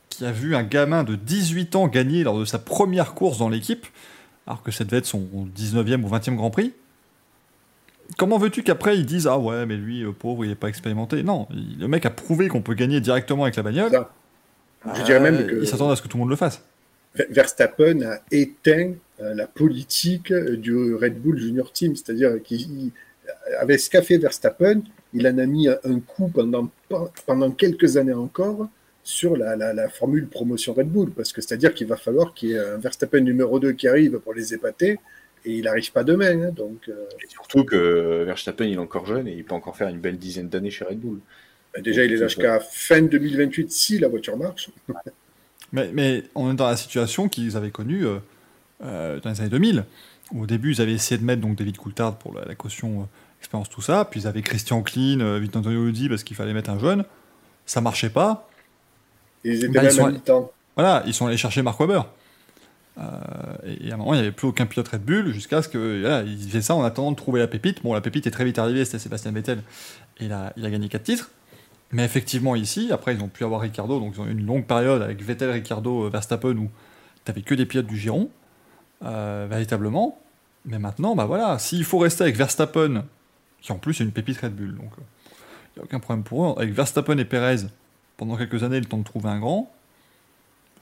qui 0.08 0.24
a 0.24 0.32
vu 0.32 0.54
un 0.54 0.62
gamin 0.62 1.02
de 1.02 1.16
18 1.16 1.76
ans 1.76 1.88
gagner 1.88 2.22
lors 2.22 2.38
de 2.38 2.44
sa 2.44 2.58
première 2.58 3.14
course 3.14 3.38
dans 3.38 3.48
l'équipe, 3.48 3.86
alors 4.46 4.62
que 4.62 4.70
ça 4.70 4.84
devait 4.84 4.98
être 4.98 5.06
son 5.06 5.26
19e 5.56 6.02
ou 6.02 6.08
20e 6.08 6.36
Grand 6.36 6.50
Prix. 6.50 6.72
Comment 8.18 8.38
veux-tu 8.38 8.62
qu'après 8.62 8.96
ils 8.96 9.06
disent 9.06 9.26
Ah 9.26 9.38
ouais, 9.38 9.66
mais 9.66 9.76
lui, 9.76 10.02
euh, 10.04 10.12
pauvre, 10.12 10.44
il 10.44 10.48
n'est 10.48 10.54
pas 10.54 10.68
expérimenté? 10.68 11.22
Non, 11.22 11.46
il- 11.50 11.78
le 11.80 11.88
mec 11.88 12.04
a 12.06 12.10
prouvé 12.10 12.48
qu'on 12.48 12.62
peut 12.62 12.74
gagner 12.74 13.00
directement 13.00 13.44
avec 13.44 13.56
la 13.56 13.62
bagnole. 13.62 13.90
Ça. 13.90 14.10
Je 14.94 15.02
dirais 15.02 15.20
même 15.20 15.36
Euh, 15.36 15.46
que- 15.46 15.60
Il 15.62 15.66
s'attendent 15.66 15.92
à 15.92 15.96
ce 15.96 16.02
que 16.02 16.08
tout 16.08 16.16
le 16.18 16.20
monde 16.22 16.30
le 16.30 16.36
fasse. 16.36 16.62
Ver- 17.14 17.26
Verstappen 17.30 18.02
a 18.02 18.18
éteint 18.30 18.92
euh, 19.20 19.32
la 19.34 19.46
politique 19.46 20.30
euh, 20.32 20.56
du 20.56 20.94
Red 20.94 21.20
Bull 21.20 21.38
Junior 21.38 21.72
Team, 21.72 21.94
c'est-à-dire 21.96 22.42
qu'il 22.42 22.90
avec 23.60 23.80
ce 23.80 23.88
qu'a 23.88 24.02
fait 24.02 24.18
Verstappen, 24.18 24.82
il 25.14 25.26
en 25.26 25.38
a 25.38 25.46
mis 25.46 25.68
un 25.68 26.00
coup 26.00 26.28
pendant, 26.28 26.68
pendant 27.24 27.50
quelques 27.52 27.96
années 27.96 28.12
encore 28.12 28.68
sur 29.02 29.36
la, 29.36 29.56
la- 29.56 29.72
la 29.72 29.88
formule 29.88 30.26
promotion 30.28 30.74
Red 30.74 30.88
Bull, 30.88 31.10
parce 31.10 31.32
que 31.32 31.40
c'est-à-dire 31.40 31.72
qu'il 31.74 31.86
va 31.86 31.96
falloir 31.96 32.34
qu'il 32.34 32.50
y 32.50 32.52
ait 32.54 32.58
un 32.58 32.76
Verstappen 32.78 33.20
numéro 33.20 33.58
2 33.60 33.72
qui 33.72 33.86
arrive 33.88 34.18
pour 34.18 34.34
les 34.34 34.52
épater, 34.52 34.98
et 35.44 35.52
il 35.58 35.64
n'arrive 35.64 35.92
pas 35.92 36.04
demain. 36.04 36.42
hein, 36.42 36.50
donc, 36.50 36.88
euh, 36.88 37.06
Et 37.22 37.28
surtout 37.28 37.64
que 37.64 38.24
Verstappen, 38.24 38.64
il 38.64 38.74
est 38.74 38.78
encore 38.78 39.06
jeune 39.06 39.28
et 39.28 39.32
il 39.32 39.44
peut 39.44 39.54
encore 39.54 39.76
faire 39.76 39.88
une 39.88 39.98
belle 40.00 40.18
dizaine 40.18 40.48
d'années 40.48 40.70
chez 40.70 40.84
Red 40.84 40.98
Bull. 41.00 41.20
bah, 41.74 41.80
déjà, 41.80 42.04
il 42.04 42.12
est 42.12 42.16
là 42.16 42.28
jusqu'à 42.28 42.60
fin 42.60 43.02
2028 43.02 43.70
si 43.72 43.98
la 43.98 44.08
voiture 44.08 44.36
marche. 44.36 44.70
Mais, 45.72 45.90
mais 45.92 46.22
on 46.36 46.52
est 46.52 46.54
dans 46.54 46.68
la 46.68 46.76
situation 46.76 47.28
qu'ils 47.28 47.56
avaient 47.56 47.72
connue 47.72 48.06
euh, 48.06 48.18
euh, 48.84 49.18
dans 49.18 49.30
les 49.30 49.40
années 49.40 49.48
2000. 49.50 49.84
où 50.30 50.42
au 50.44 50.46
début, 50.46 50.72
ils 50.72 50.80
avaient 50.80 50.92
essayé 50.92 51.18
de 51.18 51.24
mettre 51.24 51.40
donc 51.42 51.56
David 51.56 51.76
Coulthard 51.78 52.16
pour 52.16 52.32
la, 52.32 52.44
la 52.44 52.54
caution 52.54 53.00
euh, 53.00 53.04
expérience, 53.40 53.68
tout 53.70 53.82
ça. 53.82 54.04
Puis 54.04 54.20
ils 54.20 54.26
avaient 54.28 54.42
Christian 54.42 54.82
Klein, 54.82 55.18
euh, 55.20 55.40
Vittorio 55.40 55.84
Ludi 55.84 56.08
parce 56.08 56.22
qu'il 56.22 56.36
fallait 56.36 56.52
mettre 56.54 56.70
un 56.70 56.78
jeune. 56.78 57.04
Ça 57.66 57.80
marchait 57.80 58.10
pas. 58.10 58.48
Et 59.44 59.50
ils 59.50 59.64
étaient 59.64 59.68
Bah, 59.72 59.80
ils 59.82 59.86
même 59.86 59.90
sont 59.90 60.04
à 60.06 60.12
mi-temps. 60.12 60.52
Voilà, 60.76 61.02
ils 61.06 61.14
sont 61.14 61.26
allés 61.26 61.36
chercher 61.36 61.62
Mark 61.62 61.80
Webber. 61.80 62.02
Euh, 62.98 63.02
et, 63.64 63.90
à 63.90 63.94
un 63.94 63.96
moment, 63.96 64.14
il 64.14 64.18
n'y 64.18 64.22
avait 64.22 64.32
plus 64.32 64.46
aucun 64.46 64.66
pilote 64.66 64.88
Red 64.88 65.02
Bull 65.02 65.32
jusqu'à 65.32 65.62
ce 65.62 65.68
que 65.68 66.24
faisaient 66.38 66.62
ça 66.62 66.74
en 66.74 66.84
attendant 66.84 67.10
de 67.10 67.16
trouver 67.16 67.40
la 67.40 67.46
pépite. 67.46 67.82
Bon, 67.82 67.92
la 67.92 68.00
pépite 68.00 68.26
est 68.26 68.30
très 68.30 68.44
vite 68.44 68.58
arrivée, 68.58 68.84
c'était 68.84 68.98
Sébastien 68.98 69.32
Vettel. 69.32 69.62
Et 70.18 70.26
il 70.26 70.32
a, 70.32 70.52
il 70.56 70.64
a 70.64 70.70
gagné 70.70 70.88
4 70.88 71.02
titres. 71.02 71.30
Mais 71.92 72.04
effectivement, 72.04 72.56
ici, 72.56 72.90
après, 72.92 73.14
ils 73.14 73.22
ont 73.22 73.28
pu 73.28 73.44
avoir 73.44 73.60
Ricardo. 73.60 74.00
Donc, 74.00 74.14
ils 74.16 74.20
ont 74.20 74.26
eu 74.26 74.32
une 74.32 74.46
longue 74.46 74.66
période 74.66 75.02
avec 75.02 75.22
Vettel, 75.22 75.50
Ricardo, 75.50 76.04
euh, 76.04 76.10
Verstappen 76.10 76.56
où 76.56 76.70
tu 77.24 77.30
n'avais 77.30 77.42
que 77.42 77.54
des 77.54 77.66
pilotes 77.66 77.86
du 77.86 77.96
Giron, 77.96 78.30
euh, 79.04 79.46
véritablement. 79.48 80.18
Mais 80.66 80.78
maintenant, 80.78 81.14
bah 81.14 81.26
voilà, 81.26 81.58
s'il 81.58 81.84
faut 81.84 81.98
rester 81.98 82.22
avec 82.24 82.36
Verstappen, 82.36 83.04
qui 83.60 83.72
en 83.72 83.78
plus 83.78 84.00
est 84.00 84.04
une 84.04 84.12
pépite 84.12 84.40
Red 84.40 84.54
Bull, 84.54 84.74
donc 84.74 84.92
il 84.98 85.78
n'y 85.78 85.82
a 85.82 85.84
aucun 85.84 86.00
problème 86.00 86.24
pour 86.24 86.46
eux. 86.46 86.54
Avec 86.56 86.72
Verstappen 86.72 87.18
et 87.18 87.24
Perez, 87.24 87.66
pendant 88.16 88.36
quelques 88.36 88.62
années, 88.62 88.80
le 88.80 88.86
temps 88.86 88.98
de 88.98 89.04
trouver 89.04 89.28
un 89.28 89.40
grand, 89.40 89.70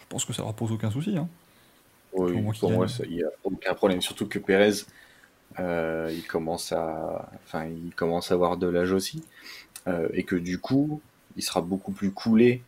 je 0.01 0.07
pense 0.09 0.25
que 0.25 0.33
ça 0.33 0.43
leur 0.43 0.55
pose 0.55 0.71
aucun 0.71 0.91
souci. 0.91 1.17
hein. 1.17 1.29
Pour 2.27 2.43
moi, 2.43 2.53
qui 2.53 2.61
pour 2.61 2.71
moi, 2.73 2.87
gagne. 2.87 2.89
ça- 2.89 3.05
il 3.09 3.17
n'y 3.17 3.23
a 3.23 3.31
aucun 3.45 3.75
problème. 3.75 4.01
Surtout 4.03 4.27
que 4.29 4.39
Pérez, 4.39 4.73
euh, 5.61 6.11
il 6.15 6.25
commence 6.27 6.73
à, 6.73 7.31
enfin, 7.45 7.67
il 7.67 7.95
commence 7.95 8.31
à 8.33 8.35
avoir 8.35 8.57
de 8.57 8.67
l'âge 8.69 8.93
aussi, 8.93 9.25
euh, 9.89 10.09
et 10.15 10.25
que 10.25 10.37
du 10.37 10.59
coup, 10.61 11.03
il 11.37 11.43
sera 11.43 11.61
beaucoup 11.63 11.93
plus 11.93 12.13
coulé. 12.13 12.63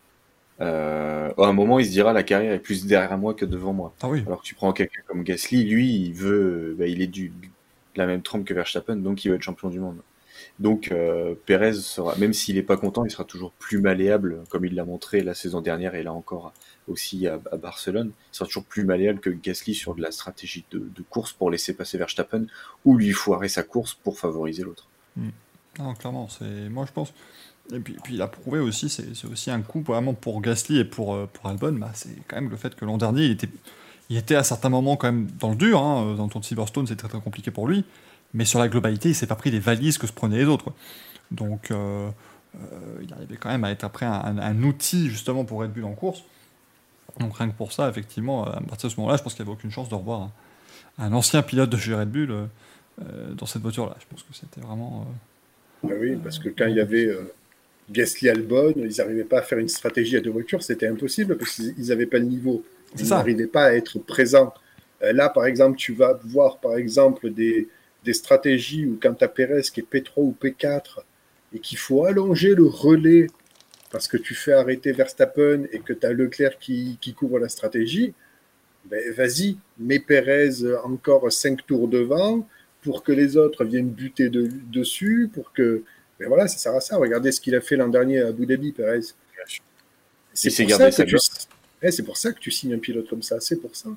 Euh, 0.60 1.32
à 1.36 1.46
un 1.46 1.52
moment, 1.52 1.78
il 1.80 1.86
se 1.86 1.90
dira 1.90 2.12
la 2.12 2.22
carrière 2.22 2.52
est 2.52 2.60
plus 2.60 2.86
derrière 2.86 3.18
moi 3.18 3.34
que 3.34 3.44
devant 3.44 3.72
moi. 3.72 3.94
Ah 4.02 4.08
oui, 4.08 4.22
Alors 4.26 4.40
que 4.42 4.46
tu 4.46 4.54
prends 4.54 4.72
quelqu'un 4.72 5.02
comme 5.06 5.24
Gasly, 5.24 5.64
lui, 5.64 5.88
il 6.06 6.14
veut, 6.14 6.76
bah, 6.78 6.86
il 6.86 7.02
est 7.02 7.06
du, 7.08 7.30
de 7.30 7.34
la 7.96 8.06
même 8.06 8.22
trempe 8.22 8.44
que 8.44 8.54
Verstappen, 8.54 8.96
donc 8.96 9.24
il 9.24 9.30
veut 9.30 9.36
être 9.36 9.42
champion 9.42 9.70
du 9.70 9.80
monde. 9.80 9.98
Donc 10.58 10.90
euh, 10.92 11.34
Perez 11.46 11.74
sera, 11.74 12.16
même 12.16 12.32
s'il 12.32 12.56
n'est 12.56 12.62
pas 12.62 12.76
content, 12.76 13.04
il 13.04 13.10
sera 13.10 13.24
toujours 13.24 13.52
plus 13.52 13.78
malléable, 13.80 14.42
comme 14.50 14.64
il 14.64 14.74
l'a 14.74 14.84
montré 14.84 15.22
la 15.22 15.34
saison 15.34 15.60
dernière 15.60 15.94
et 15.94 16.02
là 16.02 16.12
encore 16.12 16.52
aussi 16.88 17.26
à, 17.26 17.38
Barcelone. 17.56 18.12
Il 18.32 18.36
sera 18.36 18.46
toujours 18.46 18.64
plus 18.64 18.84
malléable 18.84 19.20
que 19.20 19.30
Gasly 19.30 19.74
sur 19.74 19.94
de 19.94 20.02
la 20.02 20.10
stratégie 20.10 20.64
de, 20.70 21.02
course 21.08 21.32
pour 21.32 21.50
laisser 21.50 21.74
passer 21.74 21.98
Verstappen 21.98 22.46
ou 22.84 22.96
lui 22.96 23.12
foirer 23.12 23.48
sa 23.48 23.62
course 23.62 23.94
pour 23.94 24.18
favoriser 24.18 24.62
l'autre. 24.62 24.88
non, 25.78 25.94
clairement, 25.94 26.28
c'est 26.28 26.68
moi 26.68 26.84
je 26.86 26.92
pense. 26.92 27.12
Et 27.72 27.78
puis, 27.78 27.96
puis 28.02 28.14
il 28.14 28.22
a 28.22 28.28
prouvé 28.28 28.58
aussi, 28.58 28.90
c'est 28.90 29.26
aussi 29.26 29.50
un 29.50 29.62
coup 29.62 29.80
vraiment 29.80 30.12
pour 30.12 30.42
Gasly 30.42 30.80
et 30.80 30.84
pour, 30.84 31.14
euh, 31.14 31.26
pour 31.32 31.48
Albon, 31.48 31.72
bah, 31.72 31.90
c'est 31.94 32.14
quand 32.28 32.36
même 32.36 32.50
le 32.50 32.56
fait 32.56 32.74
que 32.74 32.84
l'an 32.84 32.98
dernier, 32.98 33.24
il 33.24 33.30
était, 33.30 33.48
il 34.10 34.18
était 34.18 34.34
à 34.34 34.44
certains 34.44 34.68
moments 34.68 34.96
quand 34.96 35.10
même 35.10 35.30
dans 35.38 35.50
le 35.50 35.56
dur. 35.56 35.80
Hein, 35.80 36.14
dans 36.14 36.24
le 36.24 36.30
Tour 36.30 36.42
de 36.42 36.46
Silverstone, 36.46 36.86
c'est 36.86 36.96
très 36.96 37.08
très 37.08 37.20
compliqué 37.20 37.50
pour 37.50 37.66
lui. 37.66 37.84
Mais 38.34 38.44
sur 38.44 38.58
la 38.58 38.68
globalité, 38.68 39.10
il 39.10 39.14
s'est 39.14 39.26
pas 39.26 39.36
pris 39.36 39.50
les 39.50 39.60
valises 39.60 39.96
que 39.96 40.06
se 40.06 40.12
prenaient 40.12 40.38
les 40.38 40.44
autres. 40.44 40.72
Donc, 41.30 41.70
euh, 41.70 42.10
euh, 42.56 43.02
il 43.02 43.12
arrivait 43.14 43.36
quand 43.36 43.48
même 43.48 43.64
à 43.64 43.70
être 43.70 43.84
après 43.84 44.06
un 44.06 44.62
outil 44.62 45.08
justement 45.08 45.44
pour 45.44 45.60
Red 45.60 45.72
Bull 45.72 45.84
en 45.84 45.94
course. 45.94 46.22
Donc, 47.20 47.36
rien 47.38 47.48
que 47.48 47.54
pour 47.56 47.72
ça, 47.72 47.88
effectivement, 47.88 48.44
à 48.44 48.60
partir 48.60 48.88
de 48.88 48.94
ce 48.94 49.00
moment-là, 49.00 49.16
je 49.16 49.22
pense 49.22 49.34
qu'il 49.34 49.44
n'y 49.44 49.50
avait 49.50 49.56
aucune 49.58 49.70
chance 49.70 49.88
de 49.88 49.94
revoir 49.94 50.22
un, 50.22 50.32
un 51.06 51.12
ancien 51.12 51.42
pilote 51.42 51.70
de 51.70 51.76
chez 51.76 51.94
Red 51.94 52.10
Bull 52.10 52.30
euh, 52.30 52.46
euh, 53.02 53.34
dans 53.34 53.46
cette 53.46 53.62
voiture-là. 53.62 53.96
Je 54.00 54.06
pense 54.10 54.22
que 54.22 54.34
c'était 54.34 54.60
vraiment. 54.60 55.06
euh, 55.08 55.12
Ah 55.84 55.94
oui, 56.00 56.16
parce 56.22 56.38
que 56.38 56.48
quand 56.48 56.66
il 56.66 56.76
y 56.76 56.80
avait 56.80 57.06
euh, 57.06 57.32
Gasly 57.90 58.28
Albon, 58.28 58.72
ils 58.76 58.96
n'arrivaient 58.98 59.24
pas 59.24 59.38
à 59.40 59.42
faire 59.42 59.58
une 59.58 59.68
stratégie 59.68 60.16
à 60.16 60.20
deux 60.20 60.30
voitures, 60.30 60.62
c'était 60.62 60.86
impossible 60.88 61.36
parce 61.38 61.56
qu'ils 61.56 61.86
n'avaient 61.88 62.06
pas 62.06 62.18
le 62.18 62.24
niveau. 62.26 62.64
Ils 62.98 63.08
n'arrivaient 63.18 63.46
pas 63.46 63.64
à 63.66 63.72
être 63.74 63.98
présents. 63.98 64.54
Euh, 65.02 65.12
là, 65.12 65.28
par 65.28 65.46
exemple, 65.46 65.76
tu 65.78 65.92
vas 65.94 66.18
voir 66.24 66.58
par 66.58 66.76
exemple 66.76 67.30
des, 67.30 67.68
des 68.04 68.14
stratégies 68.14 68.86
où 68.86 68.98
quand 69.02 69.14
tu 69.14 69.24
as 69.24 69.28
Perez 69.28 69.62
qui 69.62 69.80
est 69.80 69.84
P3 69.92 70.12
ou 70.18 70.36
P4 70.40 71.00
et 71.54 71.58
qu'il 71.60 71.78
faut 71.78 72.04
allonger 72.04 72.54
le 72.54 72.66
relais 72.66 73.26
parce 73.94 74.08
que 74.08 74.16
tu 74.16 74.34
fais 74.34 74.52
arrêter 74.52 74.90
Verstappen 74.90 75.66
et 75.70 75.78
que 75.78 75.92
tu 75.92 76.04
as 76.04 76.12
Leclerc 76.12 76.58
qui, 76.58 76.98
qui 77.00 77.14
couvre 77.14 77.38
la 77.38 77.48
stratégie, 77.48 78.12
ben, 78.86 79.00
vas-y, 79.14 79.56
mets 79.78 80.00
Perez 80.00 80.50
encore 80.82 81.30
5 81.32 81.64
tours 81.64 81.86
devant 81.86 82.44
pour 82.82 83.04
que 83.04 83.12
les 83.12 83.36
autres 83.36 83.64
viennent 83.64 83.88
buter 83.90 84.30
de- 84.30 84.50
dessus, 84.66 85.30
pour 85.32 85.52
que. 85.52 85.84
Mais 86.18 86.26
voilà, 86.26 86.48
ça 86.48 86.58
sert 86.58 86.74
à 86.74 86.80
ça. 86.80 86.96
Regardez 86.96 87.30
ce 87.30 87.40
qu'il 87.40 87.54
a 87.54 87.60
fait 87.60 87.76
l'an 87.76 87.86
dernier 87.88 88.20
à 88.20 88.28
Abu 88.28 88.46
Dhabi, 88.46 88.72
Perez. 88.72 89.00
C'est 90.32 90.48
Il 90.48 90.50
s'est 90.50 90.64
pour, 90.64 90.70
gardé 90.70 90.84
ça 90.86 90.90
sa 90.90 91.04
que 91.04 91.08
tu... 91.10 91.14
gloire. 91.14 91.46
Eh, 91.82 91.90
c'est 91.92 92.02
pour 92.02 92.16
ça 92.16 92.32
que 92.32 92.40
tu 92.40 92.50
signes 92.50 92.74
un 92.74 92.78
pilote 92.78 93.08
comme 93.08 93.22
ça, 93.22 93.38
c'est 93.38 93.60
pour 93.60 93.76
ça. 93.76 93.90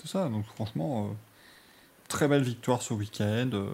Tout 0.00 0.06
ça, 0.06 0.28
donc 0.28 0.44
franchement, 0.54 1.08
euh, 1.10 1.14
très 2.08 2.28
belle 2.28 2.44
victoire 2.44 2.80
ce 2.80 2.94
week-end, 2.94 3.50
euh, 3.54 3.66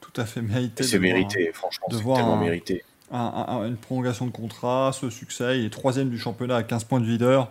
tout 0.00 0.20
à 0.20 0.24
fait 0.26 0.42
mérité. 0.42 0.82
C'est 0.82 0.98
mérité, 0.98 1.52
franchement, 1.52 1.86
de 1.88 1.96
c'est 1.96 2.02
tellement 2.02 2.34
un- 2.38 2.40
mérité. 2.40 2.82
Un- 3.10 3.18
un- 3.18 3.46
un- 3.62 3.66
une 3.66 3.76
prolongation 3.76 4.26
de 4.26 4.30
contrat, 4.32 4.92
ce 4.92 5.10
succès, 5.10 5.58
il 5.60 5.66
est 5.66 5.70
troisième 5.70 6.10
du 6.10 6.18
championnat 6.18 6.56
à 6.56 6.62
15 6.62 6.84
points 6.84 7.00
de 7.00 7.06
leader. 7.06 7.50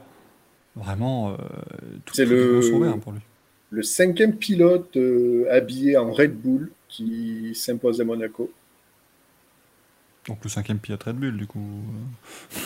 Vraiment, 0.76 1.32
euh, 1.32 1.36
tout 2.06 2.14
C'est 2.16 2.26
le- 2.26 2.62
pour 3.02 3.12
lui. 3.14 3.20
Le 3.72 3.84
cinquième 3.84 4.36
pilote 4.36 4.96
euh, 4.98 5.46
habillé 5.52 5.98
en 5.98 6.12
Red 6.12 6.34
Bull 6.36 6.72
qui 6.88 7.52
s'impose 7.54 8.02
à 8.02 8.04
Monaco. 8.04 8.52
Donc 10.28 10.40
le 10.44 10.50
cinquième 10.50 10.80
pilote 10.80 11.04
Red 11.04 11.16
Bull, 11.16 11.38
du 11.38 11.48
coup. 11.48 11.60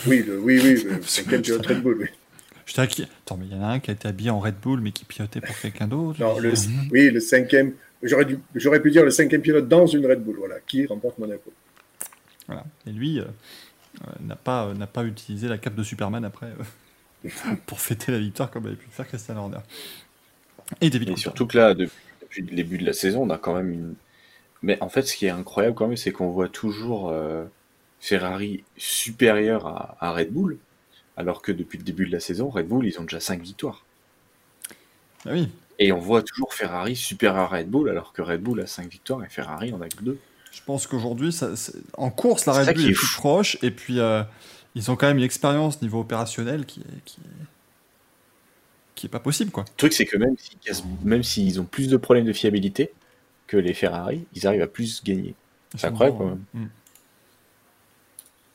Oui, 0.06 0.22
le, 0.26 0.38
oui, 0.38 0.60
oui, 0.62 0.82
le 0.84 1.02
cinquième 1.06 1.42
pilote 1.42 1.66
Red 1.66 1.82
Bull, 1.82 1.96
oui. 2.00 2.06
Je 2.66 2.72
dirais 2.74 2.88
qu'il- 2.88 3.04
Attends, 3.04 3.36
mais 3.36 3.46
il 3.46 3.52
y 3.56 3.58
en 3.58 3.62
a 3.62 3.66
un 3.68 3.78
qui 3.80 3.90
a 3.90 3.94
été 3.94 4.08
habillé 4.08 4.30
en 4.30 4.38
Red 4.40 4.54
Bull, 4.62 4.80
mais 4.80 4.92
qui 4.92 5.04
pilotait 5.04 5.40
pour 5.40 5.58
quelqu'un 5.58 5.86
d'autre. 5.86 6.18
Non, 6.20 6.38
le, 6.38 6.52
oui, 6.92 7.10
le 7.10 7.20
cinquième. 7.20 7.72
J'aurais, 8.02 8.24
dû, 8.26 8.38
j'aurais 8.54 8.80
pu 8.80 8.90
dire 8.90 9.04
le 9.04 9.10
cinquième 9.10 9.40
pilote 9.40 9.66
dans 9.68 9.86
une 9.86 10.06
Red 10.06 10.22
Bull, 10.22 10.36
voilà, 10.38 10.56
qui 10.66 10.84
remporte 10.86 11.18
Monaco. 11.18 11.52
Voilà. 12.46 12.64
Et 12.86 12.90
lui 12.90 13.20
euh, 13.20 13.24
euh, 14.02 14.12
n'a 14.20 14.36
pas, 14.36 14.66
euh, 14.66 14.74
n'a 14.74 14.86
pas 14.86 15.04
utilisé 15.04 15.48
la 15.48 15.58
cape 15.58 15.74
de 15.74 15.82
Superman 15.82 16.24
après 16.24 16.52
pour 17.66 17.80
fêter 17.80 18.12
la 18.12 18.18
victoire 18.18 18.50
comme 18.50 18.66
avait 18.66 18.76
pu 18.76 18.86
le 18.86 18.92
faire 18.92 19.08
Christian 19.08 19.36
Horner. 19.36 19.58
Et 20.80 20.90
David 20.90 21.08
Et 21.08 21.12
Coulthard. 21.12 21.34
surtout 21.34 21.46
que 21.46 21.56
là, 21.58 21.74
depuis, 21.74 21.96
depuis 22.22 22.42
le 22.42 22.56
début 22.56 22.78
de 22.78 22.86
la 22.86 22.92
saison, 22.92 23.22
on 23.22 23.30
a 23.30 23.38
quand 23.38 23.54
même 23.54 23.70
une. 23.72 23.94
Mais 24.62 24.78
en 24.82 24.88
fait, 24.88 25.02
ce 25.02 25.16
qui 25.16 25.26
est 25.26 25.30
incroyable 25.30 25.74
quand 25.76 25.88
même, 25.88 25.96
c'est 25.96 26.12
qu'on 26.12 26.30
voit 26.30 26.48
toujours 26.48 27.12
Ferrari 28.00 28.64
supérieur 28.76 29.66
à, 29.66 29.96
à 30.00 30.12
Red 30.12 30.32
Bull, 30.32 30.58
alors 31.16 31.42
que 31.42 31.52
depuis 31.52 31.78
le 31.78 31.84
début 31.84 32.06
de 32.06 32.12
la 32.12 32.20
saison, 32.20 32.48
Red 32.50 32.68
Bull, 32.68 32.86
ils 32.86 32.98
ont 33.00 33.04
déjà 33.04 33.20
5 33.20 33.42
victoires. 33.42 33.84
Ah 35.26 35.30
oui, 35.32 35.48
Et 35.78 35.92
on 35.92 35.98
voit 35.98 36.22
toujours 36.22 36.52
Ferrari 36.54 36.96
supérieur 36.96 37.44
à 37.52 37.56
Red 37.58 37.68
Bull, 37.68 37.88
alors 37.88 38.12
que 38.12 38.22
Red 38.22 38.42
Bull 38.42 38.60
a 38.60 38.66
5 38.66 38.88
victoires 38.90 39.24
et 39.24 39.28
Ferrari 39.28 39.72
en 39.72 39.80
a 39.80 39.88
que 39.88 40.02
2. 40.02 40.18
Je 40.54 40.62
pense 40.64 40.86
qu'aujourd'hui, 40.86 41.36
en 41.94 42.10
course, 42.10 42.46
la 42.46 42.52
Red 42.52 42.74
Bull 42.74 42.86
est, 42.86 42.90
est 42.90 42.92
plus 42.92 42.94
fou. 42.94 43.20
proche, 43.20 43.58
et 43.62 43.70
puis 43.70 43.98
euh, 44.00 44.22
ils 44.74 44.90
ont 44.90 44.96
quand 44.96 45.06
même 45.06 45.18
une 45.18 45.24
expérience 45.24 45.82
niveau 45.82 46.00
opérationnel 46.00 46.64
qui 46.64 46.80
est, 46.80 47.04
qui 47.04 47.20
est, 47.20 47.44
qui 48.94 49.06
est 49.06 49.10
pas 49.10 49.20
possible, 49.20 49.50
quoi. 49.50 49.64
Le 49.64 49.76
truc, 49.76 49.92
c'est 49.92 50.06
que 50.06 50.16
même 50.16 50.36
s'ils 50.38 50.84
même 51.02 51.22
s'ils 51.22 51.60
ont 51.60 51.64
plus 51.64 51.88
de 51.88 51.96
problèmes 51.96 52.24
de 52.24 52.32
fiabilité 52.32 52.92
que 53.46 53.56
les 53.56 53.74
Ferrari, 53.74 54.24
ils 54.34 54.46
arrivent 54.46 54.62
à 54.62 54.66
plus 54.66 55.02
gagner. 55.02 55.34
C'est 55.76 55.88
incroyable, 55.88 56.18
quand 56.18 56.26
même. 56.26 56.44
Mm. 56.54 56.68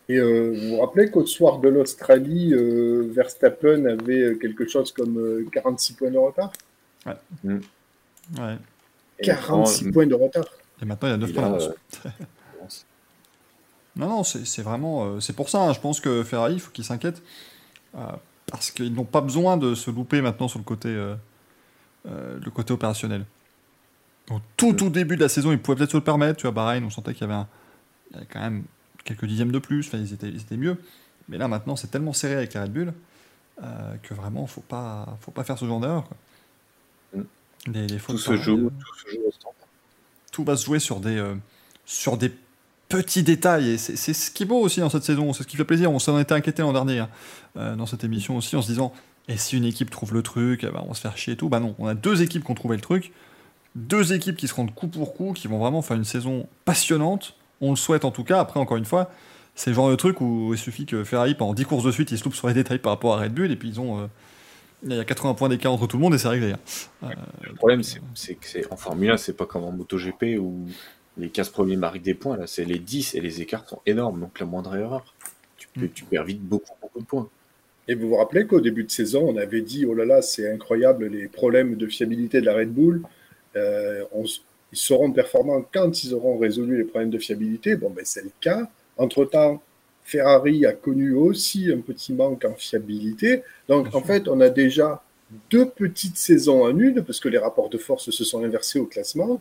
Et 0.10 0.18
euh, 0.18 0.54
vous 0.56 0.70
vous 0.70 0.80
rappelez 0.82 1.12
qu'au 1.12 1.26
soir 1.26 1.60
de 1.60 1.70
l'Australie, 1.70 2.52
euh, 2.54 3.08
Verstappen 3.12 3.86
avait 3.86 4.38
quelque 4.42 4.68
chose 4.68 4.92
comme 4.92 5.20
euh, 5.20 5.46
46 5.52 5.94
points 5.94 6.10
de 6.10 6.18
retard? 6.18 6.52
Ouais. 7.06 7.14
Et 9.20 9.26
46 9.26 9.86
maintenant, 9.86 9.94
points 9.94 10.08
de 10.08 10.16
retard. 10.16 10.46
Et 10.82 10.86
maintenant, 10.86 11.08
il 11.10 11.12
y 11.12 11.14
a 11.14 11.18
9 11.18 11.30
il 11.30 11.34
points 11.36 11.44
d'avance. 11.44 11.70
euh, 12.06 12.10
Non, 13.96 14.08
non, 14.10 14.24
c'est 14.24 14.46
c'est 14.46 14.62
vraiment. 14.62 15.06
euh, 15.06 15.20
c'est 15.20 15.34
pour 15.34 15.50
ça, 15.50 15.62
hein, 15.62 15.74
je 15.74 15.80
pense 15.80 16.00
que 16.00 16.24
Ferrari, 16.24 16.54
il 16.54 16.60
faut 16.60 16.72
qu'il 16.72 16.86
s'inquiète. 16.86 17.22
Euh, 17.96 18.06
parce 18.48 18.72
qu'ils 18.72 18.94
n'ont 18.94 19.04
pas 19.06 19.22
besoin 19.22 19.58
de 19.58 19.76
se 19.76 19.92
louper 19.92 20.22
maintenant 20.22 20.48
sur 20.48 20.60
le 20.60 20.66
côté, 20.66 20.90
euh, 20.90 21.16
euh, 22.08 22.40
le 22.44 22.52
côté 22.52 22.74
opérationnel. 22.74 23.26
Au 24.32 24.40
tout, 24.58 24.74
tout 24.74 24.90
début 24.90 25.16
de 25.18 25.22
la 25.22 25.30
saison, 25.30 25.52
ils 25.52 25.60
pouvaient 25.60 25.78
peut-être 25.78 25.92
se 25.92 25.98
le 25.98 26.04
permettre. 26.04 26.38
Tu 26.38 26.44
vois, 26.44 26.52
Bahreïn, 26.52 26.84
on 26.84 26.90
sentait 26.90 27.14
qu'il 27.14 27.22
y 27.22 27.32
avait, 27.32 27.34
un- 27.40 27.48
il 28.12 28.14
y 28.16 28.18
avait 28.18 28.28
quand 28.28 28.40
même 28.40 28.64
quelques 29.04 29.26
dixièmes 29.26 29.52
de 29.52 29.60
plus. 29.60 29.88
Enfin, 29.88 29.98
ils 29.98 30.14
étaient, 30.14 30.30
ils 30.30 30.42
étaient 30.42 30.58
mieux. 30.58 30.78
Mais 31.28 31.38
là, 31.38 31.48
maintenant, 31.48 31.76
c'est 31.76 31.88
tellement 31.88 32.14
serré 32.14 32.36
avec 32.36 32.54
la 32.54 32.64
Red 32.64 32.72
Bull 32.74 32.94
euh, 33.64 33.96
que 34.04 34.14
vraiment, 34.14 34.48
faut 34.48 34.62
pas, 34.62 35.18
faut 35.22 35.32
pas 35.32 35.44
faire 35.44 35.58
ce 35.58 35.66
genre 35.66 35.80
d'erreur. 35.80 36.08
Mm. 37.16 37.22
Les, 37.68 37.88
les 37.88 38.00
fautes 38.00 38.16
Tout 38.16 38.22
se 38.22 38.36
joue, 38.38 38.70
tout 38.70 38.96
se 39.10 39.16
joue 39.16 39.22
au 39.28 39.32
standard. 39.32 39.59
Tout 40.32 40.44
va 40.44 40.56
se 40.58 40.66
jouer 40.66 40.80
sur 40.80 41.00
des, 41.00 41.18
euh, 41.18 41.36
sur 41.86 42.18
des 42.18 42.32
petits 42.88 43.24
détails. 43.24 43.70
Et 43.72 43.78
c'est 43.78 44.14
ce 44.14 44.32
qui 44.32 44.44
est 44.44 44.46
beau 44.46 44.60
aussi 44.60 44.80
dans 44.80 44.90
cette 44.90 45.04
saison. 45.04 45.34
C'est 45.34 45.44
ce 45.44 45.48
qui 45.48 45.58
fait 45.58 45.66
plaisir. 45.66 45.92
On 45.92 46.00
s'en 46.00 46.20
était 46.20 46.34
inquiété 46.34 46.62
l'an 46.62 46.74
dernier 46.74 47.00
hein, 47.00 47.10
euh, 47.58 47.76
dans 47.76 47.86
cette 47.86 48.04
émission 48.04 48.38
aussi 48.38 48.56
en 48.56 48.62
se 48.62 48.68
disant 48.68 48.94
et 49.28 49.38
si 49.38 49.58
une 49.58 49.66
équipe 49.66 49.92
trouve 49.92 50.14
le 50.14 50.24
truc, 50.24 50.64
eh 50.64 50.72
ben, 50.72 50.82
on 50.84 50.90
va 50.90 50.94
se 50.96 51.02
faire 51.02 51.16
chier 51.16 51.34
et 51.34 51.38
tout. 51.38 51.50
Bah 51.50 51.60
non, 51.60 51.76
on 51.78 51.86
a 51.86 51.94
deux 51.94 52.24
équipes 52.24 52.44
qui 52.44 52.52
ont 52.52 52.56
trouvé 52.56 52.76
le 52.76 52.82
truc. 52.82 53.12
Deux 53.76 54.14
équipes 54.14 54.36
qui 54.36 54.48
se 54.48 54.56
rendent 54.56 54.74
coup 54.74 54.88
pour 54.88 55.14
coup, 55.14 55.34
qui 55.34 55.48
vont 55.48 55.60
vraiment 55.60 55.84
faire 55.84 55.98
une 55.98 56.06
saison 56.06 56.48
passionnante. 56.66 57.36
On 57.62 57.70
le 57.70 57.76
souhaite 57.76 58.06
en 58.06 58.12
tout 58.12 58.24
cas. 58.24 58.40
Après, 58.40 58.60
encore 58.60 58.78
une 58.78 58.86
fois, 58.86 59.12
c'est 59.54 59.70
le 59.70 59.76
genre 59.76 59.92
de 59.92 59.96
truc 59.96 60.20
où 60.22 60.52
il 60.54 60.58
suffit 60.58 60.88
que 60.88 61.04
Ferrari, 61.04 61.36
pendant 61.36 61.54
10 61.54 61.66
courses 61.66 61.84
de 61.84 61.92
suite, 61.92 62.12
ils 62.12 62.18
se 62.18 62.24
loupent 62.24 62.34
sur 62.34 62.48
les 62.48 62.56
détails 62.56 62.80
par 62.80 62.92
rapport 62.92 63.14
à 63.16 63.22
Red 63.22 63.34
Bull. 63.34 63.52
Et 63.52 63.56
puis 63.56 63.70
ils 63.70 63.80
ont. 63.80 64.00
euh, 64.00 64.08
il 64.84 64.94
y 64.94 65.00
a 65.00 65.06
80 65.06 65.34
points 65.34 65.50
d'écart 65.50 65.74
entre 65.74 65.88
tout 65.88 65.98
le 65.98 66.02
monde 66.04 66.14
et 66.14 66.18
c'est 66.18 66.28
réglé. 66.28 66.52
hein. 66.52 66.60
Euh, 67.04 67.08
Le 67.44 67.54
problème, 67.56 67.82
c'est 67.84 68.36
que 68.36 68.48
c'est 68.48 68.72
en 68.72 68.78
Formule 68.78 69.12
1, 69.12 69.18
c'est 69.18 69.34
pas 69.34 69.46
comme 69.46 69.64
en 69.64 69.72
MotoGP 69.72 70.38
où 70.40 70.68
les 71.18 71.30
15 71.30 71.50
premiers 71.50 71.76
marquent 71.78 72.02
des 72.02 72.14
points. 72.14 72.38
Là, 72.38 72.48
c'est 72.48 72.66
les 72.66 72.80
10 72.80 73.16
et 73.16 73.22
les 73.22 73.42
écarts 73.42 73.68
sont 73.68 73.82
énormes. 73.86 74.22
Donc 74.22 74.40
la 74.40 74.46
moindre 74.46 74.76
erreur, 74.76 75.14
tu, 75.58 75.68
peux, 75.68 75.88
tu 75.90 76.06
perds 76.06 76.24
vite 76.24 76.42
beaucoup, 76.42 76.74
beaucoup 76.82 77.00
de 77.00 77.06
points. 77.06 77.30
Et 77.88 77.96
vous 77.96 78.08
vous 78.10 78.18
rappelez 78.18 78.46
qu'au 78.46 78.62
début 78.62 78.84
de 78.84 78.92
saison, 78.92 79.28
on 79.28 79.38
avait 79.38 79.62
dit 79.62 79.86
oh 79.86 79.94
là 79.94 80.06
là, 80.06 80.22
c'est 80.22 80.52
incroyable 80.52 81.08
les 81.08 81.28
problèmes 81.28 81.76
de 81.76 81.88
fiabilité 81.88 82.40
de 82.40 82.46
la 82.46 82.54
Red 82.56 82.72
Bull. 82.74 83.02
Euh, 83.56 84.04
on 84.12 84.24
ils 84.72 84.78
seront 84.78 85.12
performants 85.12 85.66
quand 85.74 86.04
ils 86.04 86.14
auront 86.14 86.38
résolu 86.38 86.78
les 86.78 86.84
problèmes 86.84 87.10
de 87.10 87.18
fiabilité. 87.18 87.76
Bon, 87.76 87.90
ben 87.90 88.06
c'est 88.06 88.24
le 88.24 88.32
cas. 88.40 88.70
Entre-temps, 88.98 89.64
Ferrari 90.10 90.66
a 90.66 90.74
connu 90.74 91.14
aussi 91.14 91.72
un 91.72 91.82
petit 91.82 92.14
manque 92.14 92.44
en 92.44 92.56
fiabilité. 92.56 93.44
Donc, 93.68 93.94
en 93.94 94.02
fait, 94.02 94.28
on 94.28 94.42
a 94.42 94.50
déjà 94.50 95.04
deux 95.52 95.70
petites 95.70 96.18
saisons 96.18 96.64
en 96.64 96.76
une, 96.78 97.04
parce 97.04 97.20
que 97.20 97.30
les 97.30 97.38
rapports 97.38 97.70
de 97.70 97.78
force 97.78 98.10
se 98.10 98.24
sont 98.24 98.44
inversés 98.44 98.80
au 98.80 98.86
classement. 98.86 99.40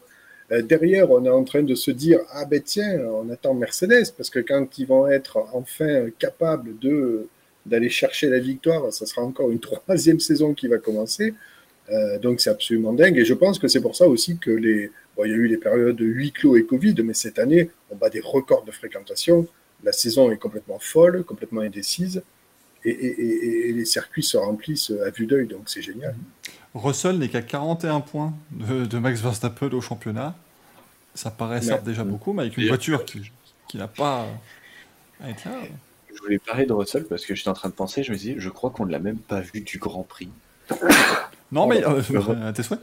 Euh, 0.53 0.61
derrière, 0.61 1.11
on 1.11 1.25
est 1.25 1.31
en 1.31 1.45
train 1.45 1.63
de 1.63 1.75
se 1.75 1.91
dire 1.91 2.21
ah 2.33 2.45
ben 2.45 2.61
tiens, 2.63 2.99
on 3.01 3.31
attend 3.31 3.55
Mercedes, 3.55 4.13
parce 4.17 4.29
que 4.29 4.41
quand 4.41 4.79
ils 4.79 4.87
vont 4.87 5.07
être 5.09 5.39
enfin 5.53 6.09
capables 6.19 6.79
de 6.79 7.29
d'aller 7.67 7.91
chercher 7.91 8.31
la 8.31 8.39
victoire, 8.39 8.93
ça 8.93 9.05
sera 9.07 9.23
encore 9.23 9.51
une 9.51 9.61
troisième 9.71 10.21
saison 10.21 10.53
qui 10.55 10.69
va 10.69 10.79
commencer. 10.79 11.35
Euh, 11.91 12.19
donc 12.19 12.41
c'est 12.41 12.51
absolument 12.51 12.93
dingue. 12.93 13.17
Et 13.17 13.25
je 13.25 13.35
pense 13.35 13.59
que 13.59 13.69
c'est 13.69 13.81
pour 13.81 13.97
ça 13.97 14.07
aussi 14.07 14.37
que 14.39 14.51
les. 14.51 14.91
Bon, 15.17 15.25
il 15.25 15.31
y 15.31 15.35
a 15.35 15.37
eu 15.37 15.47
les 15.47 15.57
périodes 15.57 15.97
de 15.97 16.05
huis 16.05 16.33
clos 16.33 16.57
et 16.57 16.65
Covid, 16.65 16.95
mais 17.03 17.15
cette 17.15 17.39
année, 17.39 17.71
on 17.91 17.97
bat 17.97 18.11
des 18.11 18.21
records 18.21 18.65
de 18.65 18.71
fréquentation. 18.71 19.49
La 19.85 19.93
saison 19.93 20.31
est 20.31 20.37
complètement 20.39 20.79
folle, 20.79 21.25
complètement 21.25 21.61
indécise. 21.61 22.23
Et, 22.85 22.91
et- 22.91 23.21
et- 23.21 23.69
et 23.71 23.73
les 23.73 23.85
circuits 23.85 24.23
se 24.23 24.37
remplissent 24.37 24.93
à 25.05 25.11
vue 25.11 25.27
d'œil, 25.27 25.47
donc 25.49 25.63
c'est 25.67 25.83
génial. 25.83 26.15
Russell 26.75 27.19
n'est 27.19 27.29
qu'à 27.29 27.43
41 27.43 28.01
points 28.01 28.33
de, 28.53 28.85
de 28.87 28.99
Max 28.99 29.21
Verstappen 29.21 29.71
au 29.73 29.81
championnat. 29.81 30.37
Ça 31.15 31.31
paraît 31.31 31.61
certes 31.63 31.85
déjà 31.85 32.05
beaucoup, 32.05 32.33
mais 32.33 32.43
avec 32.43 32.57
une 32.57 32.69
voiture 32.69 33.05
qui, 33.05 33.33
qui 33.69 33.77
n'a 33.79 33.89
pas 33.89 34.27
à 35.21 35.31
être 35.31 35.45
là. 35.45 35.53
Je 36.15 36.21
voulais 36.23 36.39
parler 36.39 36.67
de 36.67 36.73
Russell 36.73 37.05
parce 37.05 37.25
que 37.27 37.35
j'étais 37.35 37.49
en 37.49 37.55
train 37.55 37.69
de 37.69 37.75
penser, 37.75 38.03
je 38.05 38.13
me 38.13 38.17
disais, 38.17 38.35
je 38.39 38.49
crois 38.49 38.71
qu'on 38.71 38.87
ne 38.87 38.93
l'a 38.93 38.99
même 39.01 39.19
pas 39.19 39.41
vu 39.41 39.61
du 39.61 39.79
Grand 39.79 40.03
Prix. 40.05 40.29
Non, 41.51 41.67
mais 41.67 41.83
euh, 41.87 42.53
tes 42.53 42.63
souhaits. 42.63 42.81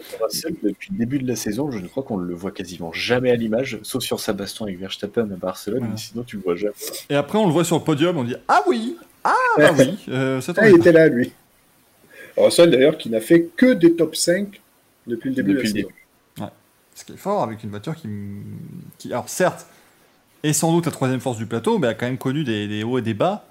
Depuis 0.63 0.91
le 0.91 0.97
début 0.97 1.19
de 1.19 1.27
la 1.27 1.35
saison, 1.35 1.69
je 1.69 1.77
ne 1.77 1.87
crois 1.87 2.01
qu'on 2.03 2.17
ne 2.17 2.25
le 2.25 2.33
voit 2.33 2.51
quasiment 2.51 2.91
jamais 2.91 3.29
à 3.29 3.35
l'image, 3.35 3.79
sauf 3.83 4.01
sur 4.03 4.19
sa 4.19 4.33
baston 4.33 4.65
avec 4.65 4.79
Verstappen 4.79 5.29
à 5.31 5.35
Barcelone, 5.35 5.79
Voilà. 5.79 5.93
mais 5.93 5.99
sinon 5.99 6.23
tu 6.23 6.37
le 6.37 6.41
vois 6.41 6.55
jamais. 6.55 6.73
Et 7.09 7.15
après, 7.15 7.37
on 7.37 7.45
le 7.45 7.53
voit 7.53 7.63
sur 7.63 7.77
le 7.77 7.83
podium, 7.83 8.17
on 8.17 8.23
dit 8.23 8.35
Ah 8.47 8.63
oui 8.67 8.97
Ah 9.23 9.33
bah 9.57 9.71
oui 9.77 9.97
euh, 10.09 10.41
Ah, 10.57 10.69
il 10.69 10.77
était 10.77 10.91
là, 10.91 11.07
lui. 11.07 11.31
Russell, 12.37 12.71
d'ailleurs, 12.71 12.97
qui 12.97 13.09
n'a 13.09 13.21
fait 13.21 13.49
que 13.55 13.73
des 13.73 13.95
top 13.95 14.15
5 14.15 14.59
depuis 15.07 15.29
le 15.29 15.35
début 15.35 15.53
Depuis 15.53 15.71
de 15.71 15.77
la 15.77 15.83
saison. 15.83 15.89
Ce 16.95 17.03
qui 17.03 17.11
est 17.11 17.17
fort 17.17 17.43
avec 17.43 17.61
une 17.61 17.69
voiture 17.71 17.93
qui, 17.93 18.07
qui 18.97 19.11
alors 19.11 19.27
certes, 19.27 19.67
est 20.43 20.53
sans 20.53 20.71
doute 20.71 20.85
la 20.85 20.93
troisième 20.93 21.19
force 21.19 21.37
du 21.37 21.45
plateau, 21.45 21.77
mais 21.77 21.87
a 21.87 21.93
quand 21.93 22.05
même 22.05 22.17
connu 22.17 22.45
des, 22.45 22.67
des 22.69 22.83
hauts 22.85 22.97
et 22.97 23.01
des 23.01 23.13
bas 23.13 23.45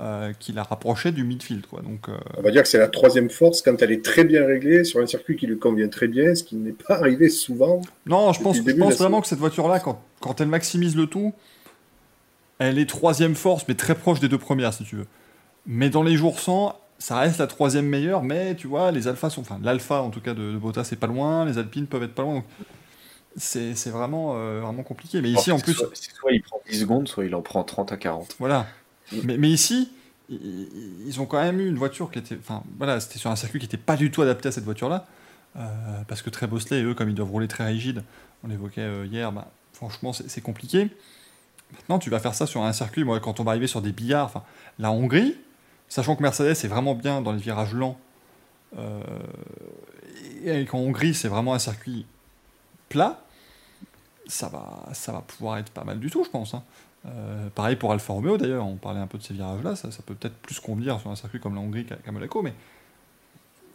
euh, 0.00 0.32
qui 0.38 0.52
la 0.52 0.62
rapprochaient 0.62 1.12
du 1.12 1.24
midfield. 1.24 1.66
Quoi. 1.66 1.82
Donc, 1.82 2.08
euh, 2.08 2.16
On 2.38 2.42
va 2.42 2.50
dire 2.50 2.62
que 2.62 2.68
c'est 2.68 2.78
la 2.78 2.88
troisième 2.88 3.28
force 3.28 3.60
quand 3.60 3.82
elle 3.82 3.92
est 3.92 4.02
très 4.02 4.24
bien 4.24 4.46
réglée 4.46 4.84
sur 4.84 5.00
un 5.00 5.06
circuit 5.06 5.36
qui 5.36 5.46
lui 5.46 5.58
convient 5.58 5.88
très 5.88 6.08
bien, 6.08 6.34
ce 6.34 6.42
qui 6.42 6.56
n'est 6.56 6.72
pas 6.72 6.94
arrivé 6.96 7.28
souvent. 7.28 7.82
non, 8.06 8.32
je 8.32 8.40
pense, 8.40 8.56
je 8.56 8.62
vraiment 8.62 9.20
que 9.20 9.26
cette 9.26 9.38
voiture-là, 9.38 9.78
quand, 9.78 10.02
quand 10.20 10.40
elle 10.40 10.48
maximise 10.48 10.96
le 10.96 11.06
tout, 11.06 11.34
elle 12.58 12.78
est 12.78 12.88
troisième 12.88 13.34
force, 13.34 13.64
mais 13.68 13.74
très 13.74 13.94
proche 13.94 14.20
des 14.20 14.28
deux 14.28 14.38
premières, 14.38 14.72
si 14.72 14.84
tu 14.84 14.96
veux. 14.96 15.06
Mais 15.66 15.90
dans 15.90 16.02
les 16.02 16.16
jours 16.16 16.40
sans, 16.40 16.78
ça 16.98 17.18
reste 17.18 17.38
la 17.38 17.46
troisième 17.46 17.86
meilleure, 17.86 18.22
mais 18.22 18.54
tu 18.54 18.68
vois, 18.68 18.92
les 18.92 19.06
alphas 19.06 19.30
sont. 19.30 19.42
Enfin, 19.42 19.60
l'alpha 19.62 20.00
en 20.00 20.10
tout 20.10 20.20
cas 20.20 20.32
de, 20.32 20.52
de 20.52 20.56
Bottas, 20.56 20.84
c'est 20.84 20.96
pas 20.96 21.08
loin, 21.08 21.44
les 21.44 21.58
alpines 21.58 21.86
peuvent 21.86 22.02
être 22.02 22.14
pas 22.14 22.22
loin. 22.22 22.34
donc 22.34 22.44
c'est 23.36 23.90
vraiment, 23.90 24.34
euh, 24.36 24.60
vraiment 24.60 24.82
compliqué. 24.82 25.20
Mais 25.20 25.30
ici, 25.30 25.52
en 25.52 25.58
plus, 25.58 25.74
Soit, 25.74 25.90
soit 25.94 26.32
il 26.32 26.42
prend 26.42 26.60
10 26.68 26.80
secondes, 26.80 27.08
soit 27.08 27.24
il 27.24 27.34
en 27.34 27.42
prend 27.42 27.62
30 27.62 27.92
à 27.92 27.96
40. 27.96 28.36
Voilà. 28.38 28.66
Mais, 29.24 29.50
ici, 29.50 29.90
ils 30.28 31.20
ont 31.20 31.26
quand 31.26 31.40
même 31.40 31.60
eu 31.60 31.68
une 31.68 31.76
voiture 31.76 32.10
qui 32.10 32.18
était. 32.18 32.36
Enfin, 32.38 32.62
voilà, 32.78 33.00
c'était 33.00 33.18
sur 33.18 33.30
un 33.30 33.36
circuit 33.36 33.58
qui 33.58 33.66
n'était 33.66 33.76
pas 33.76 33.96
du 33.96 34.10
tout 34.10 34.22
adapté 34.22 34.48
à 34.48 34.52
cette 34.52 34.64
voiture-là. 34.64 35.06
Euh, 35.56 36.02
parce 36.06 36.22
que 36.22 36.30
très 36.30 36.46
Bosley, 36.46 36.82
eux, 36.82 36.94
comme 36.94 37.08
ils 37.08 37.14
doivent 37.14 37.30
rouler 37.30 37.48
très 37.48 37.66
rigide, 37.66 38.04
on 38.44 38.48
l'évoquait 38.48 38.82
euh, 38.82 39.06
hier, 39.06 39.32
bah, 39.32 39.50
franchement, 39.72 40.12
c'est 40.12 40.30
c'est 40.30 40.40
compliqué. 40.40 40.90
Maintenant, 41.72 41.98
tu 41.98 42.10
vas 42.10 42.20
faire 42.20 42.34
ça 42.34 42.46
sur 42.46 42.62
un 42.62 42.72
circuit, 42.72 43.04
moi, 43.04 43.18
quand 43.20 43.40
on 43.40 43.44
va 43.44 43.52
arriver 43.52 43.66
sur 43.66 43.82
des 43.82 43.92
billards, 43.92 44.26
enfin, 44.26 44.44
la 44.78 44.90
Hongrie, 44.92 45.36
sachant 45.88 46.16
que 46.16 46.22
Mercedes 46.22 46.50
est 46.50 46.68
vraiment 46.68 46.94
bien 46.94 47.20
dans 47.20 47.32
les 47.32 47.38
virages 47.38 47.74
lents, 47.74 47.98
euh, 48.78 49.00
et 50.44 50.64
qu'en 50.66 50.78
Hongrie, 50.78 51.14
c'est 51.14 51.28
vraiment 51.28 51.54
un 51.54 51.58
circuit 51.58 52.06
plat, 52.88 53.24
ça 54.26 54.48
va, 54.48 54.88
ça 54.92 55.12
va 55.12 55.20
pouvoir 55.22 55.58
être 55.58 55.70
pas 55.70 55.84
mal 55.84 55.98
du 55.98 56.10
tout, 56.10 56.24
je 56.24 56.30
pense. 56.30 56.54
hein. 56.54 56.62
Euh, 57.06 57.48
pareil 57.54 57.76
pour 57.76 57.92
Alfa 57.92 58.12
Romeo 58.12 58.36
d'ailleurs, 58.36 58.66
on 58.66 58.76
parlait 58.76 59.00
un 59.00 59.06
peu 59.06 59.16
de 59.16 59.22
ces 59.22 59.32
virages-là, 59.32 59.74
ça, 59.74 59.90
ça 59.90 60.02
peut 60.04 60.14
peut-être 60.14 60.34
plus 60.36 60.60
convenir 60.60 61.00
sur 61.00 61.10
un 61.10 61.16
circuit 61.16 61.40
comme 61.40 61.54
la 61.54 61.60
Hongrie 61.62 61.86
qu'à 61.86 62.12
Monaco, 62.12 62.42
mais 62.42 62.52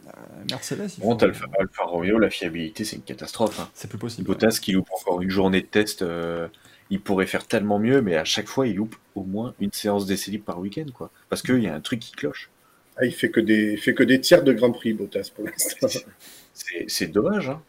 euh, 0.06 0.10
Mercedes, 0.50 0.88
il 0.98 1.00
Bon, 1.02 1.18
faut- 1.18 1.24
Alfa, 1.24 1.46
Alfa 1.58 1.82
Romeo, 1.84 2.18
la 2.18 2.30
fiabilité, 2.30 2.84
c'est 2.84 2.96
une 2.96 3.02
catastrophe. 3.02 3.58
hein. 3.58 3.68
c'est 3.74 3.88
plus 3.88 3.98
possible. 3.98 4.26
Bottas 4.28 4.58
qui 4.62 4.72
loupe 4.72 4.88
encore 4.92 5.20
une 5.22 5.30
journée 5.30 5.60
de 5.60 5.66
test, 5.66 6.02
euh, 6.02 6.46
il 6.90 7.00
pourrait 7.00 7.26
faire 7.26 7.46
tellement 7.48 7.80
mieux, 7.80 8.00
mais 8.00 8.14
à 8.16 8.24
chaque 8.24 8.46
fois, 8.46 8.68
il 8.68 8.76
loupe 8.76 8.94
au 9.16 9.24
moins 9.24 9.54
une 9.58 9.72
séance 9.72 10.06
d'essai 10.06 10.30
libre 10.30 10.44
par 10.44 10.60
week-end, 10.60 10.86
quoi. 10.94 11.10
Parce 11.28 11.42
qu'il 11.42 11.60
y 11.62 11.66
a 11.66 11.74
un 11.74 11.80
truc 11.80 11.98
qui 11.98 12.12
cloche. 12.12 12.48
Ah, 12.96 13.04
il 13.04 13.12
fait 13.12 13.30
que 13.30 13.40
des, 13.40 13.72
il 13.72 13.78
fait 13.78 13.92
que 13.94 14.04
des 14.04 14.20
tiers 14.20 14.44
de 14.44 14.52
Grand 14.52 14.70
Prix, 14.70 14.92
Bottas, 14.92 15.30
pour 15.34 15.44
l'instant. 15.46 15.88
C'est 16.54 16.86
c'est 16.88 17.08
dommage, 17.08 17.50
hein. 17.50 17.60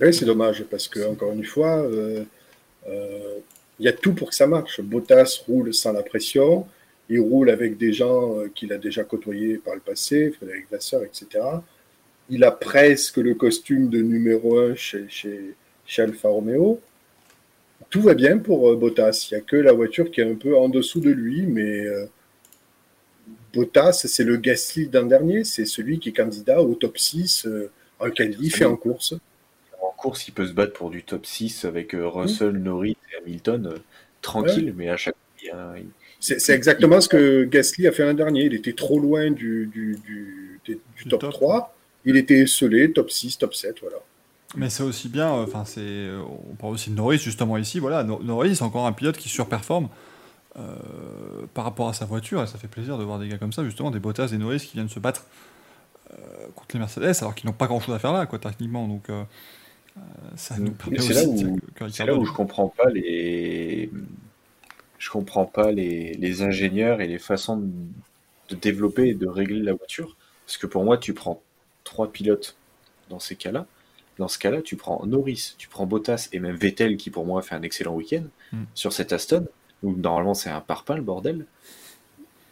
Oui, 0.00 0.12
c'est 0.12 0.26
dommage, 0.26 0.64
parce 0.64 0.86
que, 0.86 1.08
encore 1.10 1.32
une 1.32 1.44
fois, 1.44 1.78
euh, 1.78 2.24
euh, 2.88 3.38
il 3.78 3.86
y 3.86 3.88
a 3.88 3.92
tout 3.92 4.14
pour 4.14 4.30
que 4.30 4.34
ça 4.34 4.46
marche. 4.46 4.80
Bottas 4.80 5.42
roule 5.46 5.72
sans 5.72 5.92
la 5.92 6.02
pression, 6.02 6.66
il 7.08 7.20
roule 7.20 7.50
avec 7.50 7.76
des 7.76 7.92
gens 7.92 8.38
euh, 8.38 8.48
qu'il 8.54 8.72
a 8.72 8.78
déjà 8.78 9.04
côtoyés 9.04 9.58
par 9.58 9.74
le 9.74 9.80
passé, 9.80 10.30
Frédéric 10.30 10.70
Vasseur, 10.70 11.04
etc. 11.04 11.44
Il 12.30 12.44
a 12.44 12.50
presque 12.50 13.16
le 13.16 13.34
costume 13.34 13.88
de 13.88 14.02
numéro 14.02 14.58
un 14.58 14.74
chez, 14.74 15.06
chez, 15.08 15.54
chez 15.86 16.02
Alfa 16.02 16.28
Romeo. 16.28 16.80
Tout 17.90 18.02
va 18.02 18.14
bien 18.14 18.38
pour 18.38 18.70
euh, 18.70 18.76
Bottas. 18.76 19.28
Il 19.30 19.34
n'y 19.34 19.40
a 19.40 19.44
que 19.44 19.56
la 19.56 19.72
voiture 19.72 20.10
qui 20.10 20.20
est 20.20 20.30
un 20.30 20.34
peu 20.34 20.56
en 20.56 20.68
dessous 20.68 21.00
de 21.00 21.10
lui, 21.10 21.46
mais 21.46 21.86
euh, 21.86 22.06
Bottas, 23.54 24.04
c'est 24.06 24.24
le 24.24 24.36
Gasly 24.36 24.88
d'un 24.88 25.06
dernier, 25.06 25.44
c'est 25.44 25.64
celui 25.64 25.98
qui 25.98 26.10
est 26.10 26.12
candidat 26.12 26.60
au 26.60 26.74
top 26.74 26.98
6 26.98 27.46
euh, 27.46 27.70
en 27.98 28.10
qualif 28.10 28.60
et 28.60 28.66
en 28.66 28.76
course. 28.76 29.14
En 29.82 29.90
course, 29.96 30.28
il 30.28 30.32
peut 30.32 30.46
se 30.46 30.52
battre 30.52 30.72
pour 30.74 30.90
du 30.90 31.02
top 31.04 31.26
6 31.26 31.64
avec 31.64 31.94
euh, 31.94 32.08
Russell, 32.08 32.52
Norris 32.52 32.96
et 33.12 33.16
Hamilton, 33.22 33.66
euh, 33.66 33.78
tranquille, 34.22 34.72
mais 34.76 34.88
à 34.88 34.96
chaque 34.96 35.14
fois, 35.14 35.78
il- 35.78 35.90
C'est 36.20 36.40
c'est 36.40 36.54
exactement 36.54 37.00
ce 37.00 37.08
que 37.08 37.44
Gasly 37.44 37.86
a 37.86 37.92
fait 37.92 38.04
l'an 38.04 38.14
dernier. 38.14 38.44
Il 38.44 38.54
était 38.54 38.72
trop 38.74 38.98
loin 38.98 39.30
du, 39.30 39.66
du, 39.72 39.96
du, 40.04 40.60
du- 40.64 40.80
du 40.96 41.04
Du 41.04 41.04
top, 41.06 41.20
top. 41.20 41.30
3. 41.30 41.74
Il 42.04 42.16
était 42.16 42.38
esselé, 42.40 42.92
top 42.92 43.10
6, 43.10 43.38
top 43.38 43.54
7, 43.54 43.80
voilà. 43.80 43.98
Mais 44.56 44.70
c'est 44.70 44.82
aussi 44.82 45.08
bien, 45.08 45.34
euh, 45.34 45.44
enfin, 45.44 45.64
c'est, 45.66 45.80
euh, 45.80 46.22
on 46.50 46.54
parle 46.54 46.72
aussi 46.72 46.90
de 46.90 46.94
Norris 46.94 47.18
justement 47.18 47.58
ici, 47.58 47.78
voilà, 47.80 48.02
No- 48.02 48.20
Norris, 48.22 48.56
c'est 48.56 48.62
encore 48.62 48.86
un 48.86 48.92
pilote 48.92 49.18
qui 49.18 49.28
surperforme 49.28 49.88
euh, 50.58 50.76
par 51.54 51.64
rapport 51.64 51.88
à 51.88 51.94
sa 51.94 52.06
voiture, 52.06 52.42
et 52.42 52.46
ça 52.46 52.58
fait 52.58 52.68
plaisir 52.68 52.98
de 52.98 53.04
voir 53.04 53.18
des 53.18 53.28
gars 53.28 53.38
comme 53.38 53.52
ça, 53.52 53.64
justement, 53.64 53.90
des 53.90 54.00
Bottas 54.00 54.28
et 54.32 54.38
Norris 54.38 54.60
qui 54.60 54.74
viennent 54.74 54.88
se 54.88 55.00
battre 55.00 55.26
euh, 56.12 56.16
contre 56.54 56.68
les 56.74 56.80
Mercedes, 56.80 57.14
alors 57.20 57.34
qu'ils 57.34 57.48
n'ont 57.48 57.54
pas 57.56 57.66
grand 57.66 57.80
chose 57.80 57.94
à 57.94 57.98
faire 57.98 58.12
là, 58.12 58.26
quoi, 58.26 58.38
techniquement, 58.38 58.88
donc 58.88 59.10
ça 60.36 60.58
nous 60.58 60.72
permet 60.72 60.98
c'est 61.00 61.14
là 61.14 61.24
où- 61.26 61.58
là 62.06 62.14
où 62.16 62.24
je 62.24 62.32
comprends 62.32 62.68
pas 62.68 62.90
les, 62.90 63.90
je 64.98 65.10
comprends 65.10 65.46
pas 65.46 65.72
les, 65.72 66.14
les 66.14 66.42
ingénieurs 66.42 67.00
et 67.00 67.06
les 67.08 67.18
façons 67.18 67.56
de, 67.58 67.68
de 68.50 68.54
développer 68.56 69.08
et 69.08 69.14
de 69.14 69.26
régler 69.26 69.60
la 69.60 69.72
voiture. 69.74 70.16
Parce 70.46 70.56
que 70.56 70.66
pour 70.66 70.84
moi, 70.84 70.96
tu 70.98 71.12
prends 71.14 71.40
trois 71.84 72.10
pilotes 72.10 72.56
dans 73.10 73.18
ces 73.20 73.36
cas-là. 73.36 73.66
Dans 74.18 74.28
ce 74.28 74.38
cas-là, 74.38 74.62
tu 74.62 74.76
prends 74.76 75.04
Norris, 75.06 75.54
tu 75.58 75.68
prends 75.68 75.86
Bottas 75.86 76.28
et 76.32 76.40
même 76.40 76.56
Vettel 76.56 76.96
qui 76.96 77.10
pour 77.10 77.24
moi 77.26 77.40
fait 77.42 77.54
un 77.54 77.62
excellent 77.62 77.94
week-end 77.94 78.24
Mm. 78.52 78.62
sur 78.74 78.92
cette 78.92 79.12
Aston. 79.12 79.46
Où 79.82 79.92
normalement 79.94 80.34
c'est 80.34 80.50
un 80.50 80.60
parpaing 80.62 80.96
le 80.96 81.02
bordel. 81.02 81.44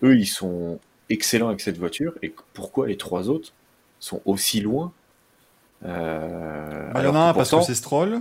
Eux, 0.02 0.16
ils 0.18 0.26
sont 0.26 0.78
excellents 1.08 1.48
avec 1.48 1.60
cette 1.60 1.78
voiture. 1.78 2.12
Et 2.22 2.32
pourquoi 2.54 2.86
les 2.86 2.96
trois 2.96 3.28
autres 3.30 3.52
sont 3.98 4.20
aussi 4.26 4.60
loin 4.60 4.92
Euh, 5.84 6.92
Bah, 6.92 7.00
Il 7.02 7.04
y 7.04 7.08
en 7.08 7.14
a 7.14 7.18
un 7.30 7.34
parce 7.34 7.50
pourtant- 7.50 7.60
que 7.60 7.66
c'est 7.66 7.74
Stroll. 7.78 8.20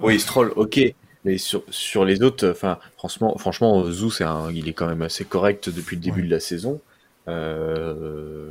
oui, 0.00 0.18
Stroll, 0.20 0.52
ok. 0.56 0.80
Mais 1.24 1.36
sur, 1.38 1.62
sur 1.70 2.04
les 2.04 2.22
autres, 2.22 2.48
enfin, 2.48 2.78
franchement, 2.96 3.36
franchement, 3.38 3.84
Zou, 3.90 4.10
c'est 4.10 4.24
un, 4.24 4.50
il 4.52 4.68
est 4.68 4.72
quand 4.72 4.86
même 4.86 5.02
assez 5.02 5.24
correct 5.24 5.68
depuis 5.68 5.96
le 5.96 6.02
début 6.02 6.20
Ouais. 6.22 6.26
de 6.26 6.30
la 6.32 6.40
saison. 6.40 6.80
Euh, 7.26 8.50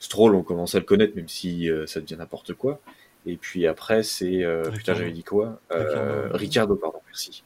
Stroll, 0.00 0.34
on 0.34 0.42
commence 0.42 0.74
à 0.74 0.78
le 0.78 0.84
connaître, 0.84 1.14
même 1.16 1.28
si 1.28 1.70
euh, 1.70 1.86
ça 1.86 2.00
devient 2.00 2.16
n'importe 2.18 2.54
quoi. 2.54 2.80
Et 3.26 3.36
puis 3.36 3.66
après, 3.66 4.02
c'est. 4.02 4.44
euh, 4.44 4.70
putain, 4.70 4.94
j'avais 4.94 5.10
dit 5.12 5.24
quoi. 5.24 5.60
Ricardo, 5.70 6.74
pardon, 6.76 7.00
merci. 7.06 7.42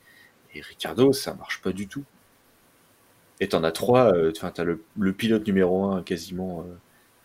Et 0.54 0.60
Ricardo, 0.60 1.12
ça 1.12 1.34
marche 1.34 1.60
pas 1.62 1.72
du 1.72 1.86
tout. 1.86 2.04
Et 3.40 3.48
t'en 3.48 3.64
as 3.64 3.72
trois, 3.72 4.12
euh, 4.14 4.32
enfin, 4.36 4.50
t'as 4.54 4.64
le, 4.64 4.82
le 4.98 5.12
pilote 5.12 5.46
numéro 5.46 5.84
un 5.86 6.02
quasiment 6.02 6.60
euh, 6.60 6.74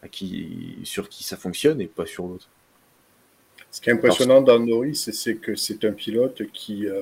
à 0.04 0.08
qui, 0.08 0.78
sur 0.84 1.10
qui 1.10 1.24
ça 1.24 1.36
fonctionne 1.38 1.82
et 1.82 1.88
pas 1.88 2.06
sur 2.06 2.26
l'autre. 2.28 2.48
Ce 3.76 3.82
qui 3.82 3.90
est 3.90 3.94
impressionnant 3.94 4.42
dans 4.42 4.58
Norris, 4.60 4.96
c'est- 5.12 5.36
que 5.36 5.56
c'est 5.56 5.84
un 5.84 5.92
pilote 5.92 6.44
qui 6.54 6.88
euh, 6.88 7.02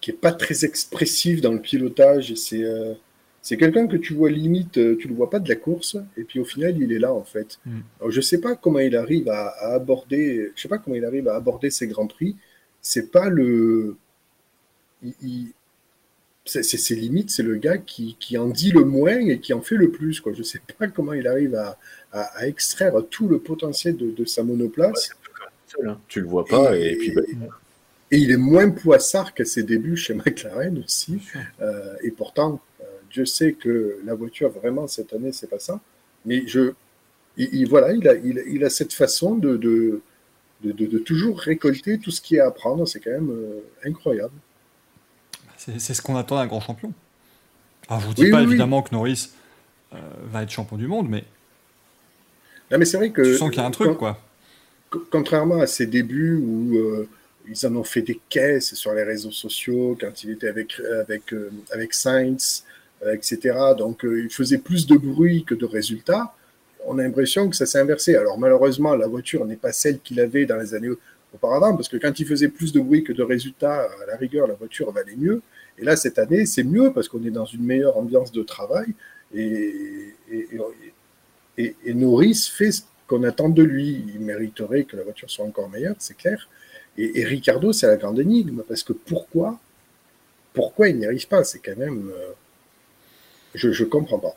qui 0.00 0.10
est 0.10 0.14
pas 0.14 0.32
très 0.32 0.64
expressif 0.64 1.40
dans 1.42 1.52
le 1.52 1.60
pilotage. 1.60 2.34
C'est 2.34 2.64
euh, 2.64 2.94
c'est 3.42 3.56
quelqu'un 3.58 3.86
que 3.86 3.96
tu 3.98 4.14
vois 4.14 4.30
limite, 4.30 4.78
euh, 4.78 4.96
tu 4.98 5.06
le 5.08 5.14
vois 5.14 5.28
pas 5.28 5.38
de 5.38 5.48
la 5.48 5.56
course, 5.56 5.96
et 6.16 6.24
puis 6.24 6.40
au 6.40 6.44
final, 6.46 6.80
il 6.80 6.92
est 6.92 6.98
là 6.98 7.12
en 7.12 7.24
fait. 7.24 7.58
Mm. 7.66 7.80
Alors, 8.00 8.10
je 8.10 8.20
sais 8.22 8.40
pas 8.40 8.56
comment 8.56 8.78
il 8.78 8.96
arrive 8.96 9.28
à, 9.28 9.48
à 9.48 9.74
aborder, 9.74 10.50
je 10.56 10.62
sais 10.62 10.68
pas 10.68 10.78
comment 10.78 10.96
il 10.96 11.04
arrive 11.04 11.28
à 11.28 11.34
aborder 11.36 11.68
ses 11.70 11.86
grands 11.88 12.06
prix. 12.06 12.36
C'est 12.80 13.10
pas 13.12 13.28
le, 13.28 13.96
il- 15.02 15.14
il- 15.22 15.52
c'est 16.44 16.64
c'est- 16.64 16.78
c'est 16.78 16.94
limite, 16.96 17.30
c'est 17.30 17.44
le 17.44 17.56
gars 17.56 17.78
qui, 17.78 18.16
qui 18.18 18.36
en 18.38 18.48
dit 18.48 18.72
le 18.72 18.84
moins 18.84 19.18
et 19.32 19.38
qui 19.40 19.52
en 19.52 19.60
fait 19.62 19.76
le 19.76 19.90
plus. 19.92 20.20
Quoi. 20.20 20.32
Je 20.34 20.42
sais 20.42 20.60
pas 20.78 20.88
comment 20.88 21.12
il 21.12 21.26
arrive 21.28 21.54
à, 21.54 21.78
à, 22.12 22.22
à 22.40 22.46
extraire 22.48 22.94
tout 23.10 23.28
le 23.28 23.38
potentiel 23.38 23.96
de, 23.96 24.10
de 24.10 24.24
sa 24.24 24.42
monoplace. 24.42 25.10
Seul, 25.76 25.88
hein. 25.88 25.98
Tu 26.08 26.20
le 26.20 26.26
vois 26.26 26.44
pas, 26.44 26.76
et, 26.76 26.96
puis 26.96 27.12
bah, 27.12 27.22
Et 28.10 28.18
il 28.18 28.30
est 28.30 28.36
moins 28.36 28.70
poissard 28.70 29.32
qu'à 29.34 29.44
ses 29.44 29.62
débuts 29.62 29.96
chez 29.96 30.14
McLaren 30.14 30.78
aussi. 30.84 31.20
Euh, 31.60 31.94
et 32.02 32.10
pourtant, 32.10 32.60
euh, 32.80 32.84
Dieu 33.10 33.24
sait 33.24 33.52
que 33.52 33.98
la 34.04 34.14
voiture, 34.14 34.50
vraiment, 34.50 34.86
cette 34.86 35.12
année, 35.12 35.32
c'est 35.32 35.48
pas 35.48 35.58
ça. 35.58 35.80
Mais 36.26 36.46
je, 36.46 36.72
il, 37.36 37.48
il- 37.52 37.68
voilà, 37.68 37.92
il 37.92 38.06
a, 38.08 38.14
il, 38.14 38.38
a- 38.38 38.42
il 38.46 38.64
a 38.64 38.70
cette 38.70 38.92
façon 38.92 39.34
de, 39.36 39.56
de, 39.56 40.00
de, 40.62 40.72
de- 40.72 40.86
de 40.86 40.98
toujours 40.98 41.38
récolter 41.40 41.98
tout 41.98 42.10
ce 42.10 42.20
qui 42.20 42.36
est 42.36 42.40
à 42.40 42.46
apprendre. 42.48 42.86
C'est 42.86 43.00
quand 43.00 43.10
même 43.10 43.30
euh, 43.30 43.60
incroyable. 43.88 44.34
C'est 45.56 45.80
c'est 45.80 45.94
ce 45.94 46.02
qu'on 46.02 46.16
attend 46.16 46.36
d'un 46.36 46.46
grand 46.46 46.60
champion. 46.60 46.92
Alors, 47.88 48.00
je 48.00 48.06
vous 48.08 48.14
dis 48.14 48.22
Oui, 48.24 48.30
pas 48.30 48.38
oui, 48.38 48.44
oui. 48.44 48.48
évidemment 48.50 48.82
que 48.82 48.94
Norris 48.94 49.30
euh, 49.94 49.98
va 50.30 50.42
être 50.42 50.50
champion 50.50 50.76
du 50.76 50.86
monde, 50.86 51.08
mais 51.08 51.24
Non, 52.70 52.78
mais 52.78 52.84
c'est 52.84 52.96
vrai 52.96 53.10
que. 53.10 53.22
tu 53.22 53.36
sens 53.36 53.50
qu'il 53.50 53.58
y 53.60 53.62
a 53.62 53.66
un 53.66 53.70
truc, 53.70 53.88
quand- 53.88 53.94
quoi. 53.96 54.20
Co- 54.92 55.04
contrairement 55.10 55.60
à 55.60 55.66
ses 55.76 55.86
débuts 55.86 56.36
où 56.36 56.76
euh, 56.78 57.08
ils 57.48 57.66
en 57.66 57.74
ont 57.76 57.84
fait 57.94 58.02
des 58.02 58.20
caisses 58.28 58.74
sur 58.82 58.92
les 58.94 59.02
réseaux 59.12 59.32
sociaux, 59.46 59.96
quand 60.00 60.14
il 60.24 60.30
était 60.36 60.48
avec, 60.48 60.68
avec, 61.04 61.32
euh, 61.32 61.50
avec 61.72 61.94
Sainz, 61.94 62.64
euh, 63.04 63.14
etc. 63.14 63.58
Donc, 63.76 63.96
il 64.04 64.30
faisait 64.30 64.58
plus 64.68 64.86
de 64.86 64.96
bruit 64.96 65.44
que 65.44 65.54
de 65.56 65.66
résultats. 65.66 66.26
On 66.86 66.98
a 66.98 67.02
l'impression 67.02 67.48
que 67.50 67.56
ça 67.56 67.66
s'est 67.66 67.80
inversé. 67.80 68.14
Alors, 68.16 68.38
malheureusement, 68.38 68.94
la 68.94 69.08
voiture 69.08 69.44
n'est 69.44 69.56
pas 69.66 69.72
celle 69.72 69.98
qu'il 70.00 70.20
avait 70.20 70.46
dans 70.46 70.56
les 70.56 70.74
années 70.74 70.90
auparavant, 71.34 71.74
parce 71.76 71.88
que 71.88 71.96
quand 71.96 72.14
il 72.20 72.26
faisait 72.26 72.48
plus 72.48 72.72
de 72.72 72.80
bruit 72.80 73.02
que 73.04 73.12
de 73.12 73.22
résultats, 73.22 73.82
à 74.02 74.06
la 74.06 74.16
rigueur, 74.16 74.46
la 74.46 74.54
voiture 74.54 74.92
valait 74.92 75.16
mieux. 75.16 75.40
Et 75.78 75.84
là, 75.84 75.96
cette 75.96 76.18
année, 76.18 76.44
c'est 76.46 76.64
mieux 76.64 76.92
parce 76.92 77.08
qu'on 77.08 77.24
est 77.24 77.30
dans 77.30 77.46
une 77.46 77.64
meilleure 77.64 77.96
ambiance 77.96 78.30
de 78.32 78.42
travail. 78.42 78.88
Et, 79.34 80.14
et, 80.30 80.48
et- 81.58 81.74
et- 81.86 81.94
Norris 81.94 82.50
fait 82.52 82.70
qu'on 83.06 83.22
attend 83.24 83.48
de 83.48 83.62
lui. 83.62 84.04
Il 84.14 84.20
mériterait 84.20 84.84
que 84.84 84.96
la 84.96 85.02
voiture 85.04 85.30
soit 85.30 85.44
encore 85.44 85.68
meilleure, 85.70 85.96
c'est 85.98 86.16
clair. 86.16 86.48
Et, 86.98 87.20
et 87.20 87.24
Ricardo, 87.24 87.72
c'est 87.72 87.86
la 87.86 87.96
grande 87.96 88.18
énigme, 88.20 88.62
parce 88.68 88.82
que 88.82 88.92
pourquoi, 88.92 89.58
pourquoi 90.54 90.88
il 90.88 90.98
n'y 90.98 91.06
arrive 91.06 91.28
pas? 91.28 91.44
C'est 91.44 91.60
quand 91.60 91.76
même. 91.76 92.10
euh, 92.14 92.32
je 93.54 93.68
ne 93.68 93.88
comprends 93.88 94.18
pas. 94.18 94.36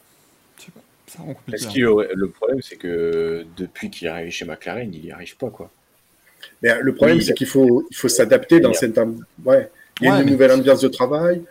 Hein. 1.20 1.34
Le 1.48 2.28
problème, 2.28 2.62
c'est 2.62 2.76
que 2.78 3.46
depuis 3.58 3.90
qu'il 3.90 4.08
est 4.08 4.10
arrivé 4.12 4.32
chez 4.32 4.46
McLaren, 4.46 4.94
il 4.94 5.02
n'y 5.02 5.12
arrive 5.12 5.38
pas, 5.38 5.50
quoi. 5.50 5.72
Mais 6.62 6.80
le 6.82 6.94
problème, 6.96 7.18
Oui, 7.18 7.24
c'est 7.26 7.34
qu'il 7.34 7.48
faut, 7.48 7.86
il 7.90 7.96
faut 7.98 8.10
s'adapter 8.10 8.60
dans 8.60 8.74
cette. 8.74 8.98
Ouais. 9.46 9.70
Il 10.02 10.06
y 10.06 10.10
a 10.10 10.16
Ouais, 10.16 10.24
une 10.24 10.30
nouvelle 10.32 10.52
ambiance 10.52 10.82
de 10.82 10.88
travail. 10.90 11.44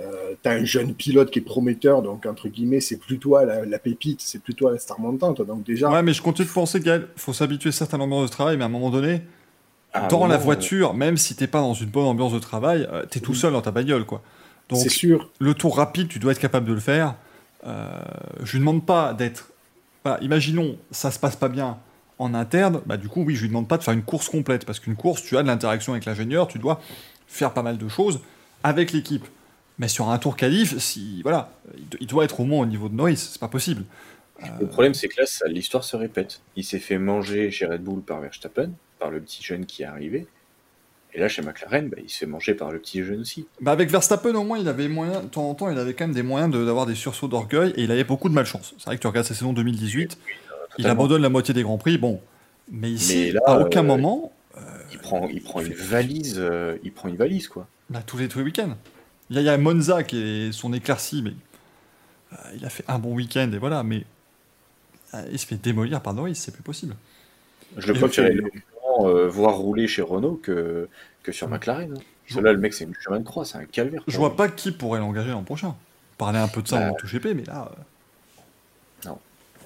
Euh, 0.00 0.34
tu 0.42 0.48
as 0.48 0.52
un 0.52 0.64
jeune 0.64 0.92
pilote 0.92 1.30
qui 1.30 1.38
est 1.38 1.42
prometteur, 1.42 2.02
donc 2.02 2.26
entre 2.26 2.48
guillemets, 2.48 2.80
c'est 2.80 2.96
plus 2.96 3.18
toi 3.18 3.44
la, 3.44 3.64
la 3.64 3.78
pépite, 3.78 4.20
c'est 4.20 4.40
plus 4.42 4.54
toi 4.54 4.72
la 4.72 4.78
star 4.78 4.98
montante. 4.98 5.40
Donc 5.46 5.62
déjà, 5.64 5.88
Ouais, 5.90 6.02
mais 6.02 6.12
je 6.12 6.20
continue 6.20 6.48
de 6.48 6.52
penser, 6.52 6.80
Gaël, 6.80 7.06
faut 7.16 7.32
s'habituer 7.32 7.70
certes 7.70 7.94
à 7.94 7.96
l'ambiance 7.96 8.28
de 8.28 8.32
travail, 8.32 8.56
mais 8.56 8.64
à 8.64 8.66
un 8.66 8.70
moment 8.70 8.90
donné, 8.90 9.22
À 9.92 10.06
un 10.06 10.08
dans 10.08 10.26
la 10.26 10.36
voiture, 10.36 10.94
même 10.94 11.16
si 11.16 11.36
t'es 11.36 11.46
pas 11.46 11.60
dans 11.60 11.74
une 11.74 11.90
bonne 11.90 12.06
ambiance 12.06 12.32
de 12.32 12.40
travail, 12.40 12.88
euh, 12.92 13.04
t'es 13.08 13.20
tout 13.20 13.34
seul 13.34 13.52
dans 13.52 13.62
ta 13.62 13.70
bagnole, 13.70 14.04
quoi. 14.04 14.20
Donc, 14.68 14.80
c'est 14.80 14.88
sûr. 14.88 15.30
le 15.38 15.54
tour 15.54 15.76
rapide, 15.76 16.08
tu 16.08 16.18
dois 16.18 16.32
être 16.32 16.40
capable 16.40 16.66
de 16.66 16.72
le 16.72 16.80
faire. 16.80 17.14
Euh, 17.66 17.88
je 18.42 18.52
lui 18.52 18.58
demande 18.58 18.84
pas 18.84 19.14
d'être. 19.14 19.52
Voilà, 20.04 20.20
imaginons, 20.22 20.76
ça 20.90 21.10
se 21.12 21.18
passe 21.20 21.36
pas 21.36 21.48
bien 21.48 21.78
en 22.18 22.34
interne, 22.34 22.80
bah 22.86 22.96
du 22.96 23.08
coup, 23.08 23.22
oui, 23.24 23.36
je 23.36 23.42
lui 23.42 23.48
demande 23.48 23.68
pas 23.68 23.76
de 23.78 23.82
faire 23.84 23.94
une 23.94 24.02
course 24.02 24.28
complète, 24.28 24.64
parce 24.66 24.80
qu'une 24.80 24.96
course, 24.96 25.22
tu 25.22 25.36
as 25.36 25.42
de 25.42 25.48
l'interaction 25.48 25.92
avec 25.92 26.04
l'ingénieur, 26.04 26.46
tu 26.48 26.58
dois 26.58 26.80
faire 27.26 27.52
pas 27.52 27.62
mal 27.62 27.78
de 27.78 27.88
choses 27.88 28.20
avec 28.62 28.92
l'équipe. 28.92 29.24
Mais 29.78 29.88
sur 29.88 30.08
un 30.08 30.18
tour 30.18 30.36
qualif, 30.36 30.78
si 30.78 31.20
voilà, 31.22 31.50
il 31.76 31.88
do- 31.88 31.98
il 32.00 32.06
doit 32.06 32.24
être 32.24 32.38
au 32.40 32.44
moins 32.44 32.60
au 32.62 32.66
niveau 32.66 32.88
de 32.88 32.94
Norris, 32.94 33.16
c'est 33.16 33.40
pas 33.40 33.48
possible. 33.48 33.84
Le 34.60 34.66
problème, 34.66 34.94
c'est 34.94 35.08
que 35.08 35.20
là, 35.20 35.26
l'histoire 35.48 35.84
se 35.84 35.96
répète. 35.96 36.40
Il 36.56 36.64
s'est 36.64 36.78
fait 36.80 36.98
manger 36.98 37.50
chez 37.50 37.66
Red 37.66 37.82
Bull 37.82 38.02
par 38.02 38.20
Verstappen, 38.20 38.70
par 38.98 39.10
le 39.10 39.20
petit 39.20 39.42
jeune 39.42 39.64
qui 39.64 39.82
est 39.82 39.86
arrivé. 39.86 40.26
Et 41.14 41.20
là, 41.20 41.28
chez 41.28 41.42
McLaren, 41.42 41.88
bah, 41.88 41.96
il 42.02 42.10
se 42.10 42.18
fait 42.18 42.26
manger 42.26 42.54
par 42.54 42.72
le 42.72 42.78
petit 42.80 43.02
jeune 43.04 43.20
aussi. 43.20 43.46
Bah 43.60 43.70
avec 43.70 43.88
Verstappen, 43.88 44.34
au 44.34 44.42
moins, 44.44 44.58
il 44.58 44.66
avait 44.68 44.88
moyen, 44.88 45.20
de 45.22 45.28
temps 45.28 45.48
en 45.48 45.54
temps, 45.54 45.70
il 45.70 45.78
avait 45.78 45.94
quand 45.94 46.04
même 46.06 46.14
des 46.14 46.24
moyens 46.24 46.52
de- 46.52 46.64
d'avoir 46.64 46.86
des 46.86 46.96
sursauts 46.96 47.28
d'orgueil 47.28 47.72
et 47.76 47.84
il 47.84 47.90
avait 47.92 48.02
beaucoup 48.04 48.28
de 48.28 48.34
malchance. 48.34 48.74
C'est 48.78 48.86
vrai 48.86 48.96
que 48.96 49.00
tu 49.00 49.06
regardes 49.06 49.26
sa 49.26 49.34
saison 49.34 49.52
2018, 49.52 50.18
il 50.78 50.86
abandonne 50.88 51.22
la 51.22 51.28
moitié 51.28 51.54
des 51.54 51.62
grands 51.62 51.78
prix. 51.78 51.98
Bon, 51.98 52.20
mais 52.70 52.90
ici, 52.90 53.26
Mais 53.26 53.32
là, 53.32 53.40
à 53.46 53.58
aucun 53.60 53.80
euh, 53.80 53.84
moment, 53.84 54.32
Il 54.92 54.98
prend, 54.98 55.28
il 55.28 55.42
prend 55.42 55.60
une 55.60 55.72
valise, 55.72 56.36
euh, 56.38 56.76
il 56.82 56.92
prend 56.92 57.08
une 57.08 57.16
valise, 57.16 57.46
quoi. 57.48 57.68
bah, 57.90 58.02
tous 58.04 58.18
les 58.18 58.26
tous 58.28 58.38
les 58.40 58.44
week-ends. 58.46 58.76
Il 59.30 59.40
y, 59.40 59.48
a- 59.48 59.58
Monza 59.58 60.02
qui 60.02 60.18
est 60.22 60.52
son 60.52 60.72
éclairci, 60.72 61.22
mais 61.22 61.32
euh, 62.32 62.36
il 62.56 62.64
a 62.64 62.68
fait 62.70 62.84
un 62.88 62.98
bon 62.98 63.14
week-end 63.14 63.50
et 63.52 63.58
voilà, 63.58 63.82
mais 63.82 64.04
euh, 65.14 65.24
il 65.32 65.38
se 65.38 65.46
fait 65.46 65.56
démolir 65.56 66.00
par 66.00 66.14
Norris, 66.14 66.34
c'est 66.36 66.52
plus 66.52 66.62
possible. 66.62 66.94
Je 67.76 67.86
le 67.86 67.94
préfère 67.94 68.30
euh, 69.00 69.28
voir 69.28 69.56
rouler 69.56 69.88
chez 69.88 70.02
Renault 70.02 70.38
que, 70.42 70.88
que 71.22 71.32
sur 71.32 71.48
McLaren. 71.48 71.94
hein. 71.96 72.40
Là, 72.40 72.52
le 72.52 72.58
mec, 72.58 72.72
c'est 72.74 72.84
une 72.84 72.94
chemin 73.00 73.18
de 73.20 73.24
croix, 73.24 73.44
c'est 73.44 73.58
un 73.58 73.64
calvaire. 73.66 74.02
Je 74.06 74.16
vois 74.16 74.34
pas 74.36 74.48
qui 74.48 74.72
pourrait 74.72 75.00
l'engager 75.00 75.30
l'an 75.30 75.42
prochain. 75.42 75.74
Parler 76.16 76.38
un 76.38 76.48
peu 76.48 76.62
de 76.62 76.68
ça 76.68 76.78
Bah. 76.78 76.90
en 76.90 76.94
tout 76.94 77.06
GP, 77.06 77.34
mais 77.34 77.44
là, 77.44 77.70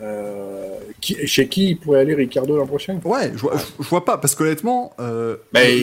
Euh, 0.00 0.76
qui- 1.00 1.26
chez 1.26 1.48
qui 1.48 1.70
il 1.70 1.76
pourrait 1.76 2.00
aller 2.00 2.14
Ricardo 2.14 2.56
l'an 2.56 2.66
prochain? 2.66 3.00
Ouais, 3.04 3.32
je 3.34 3.38
vois, 3.38 3.56
je- 3.56 3.82
je 3.82 3.88
vois 3.88 4.04
pas 4.04 4.16
parce 4.18 4.34
qu'honnêtement, 4.34 4.92
euh, 5.00 5.36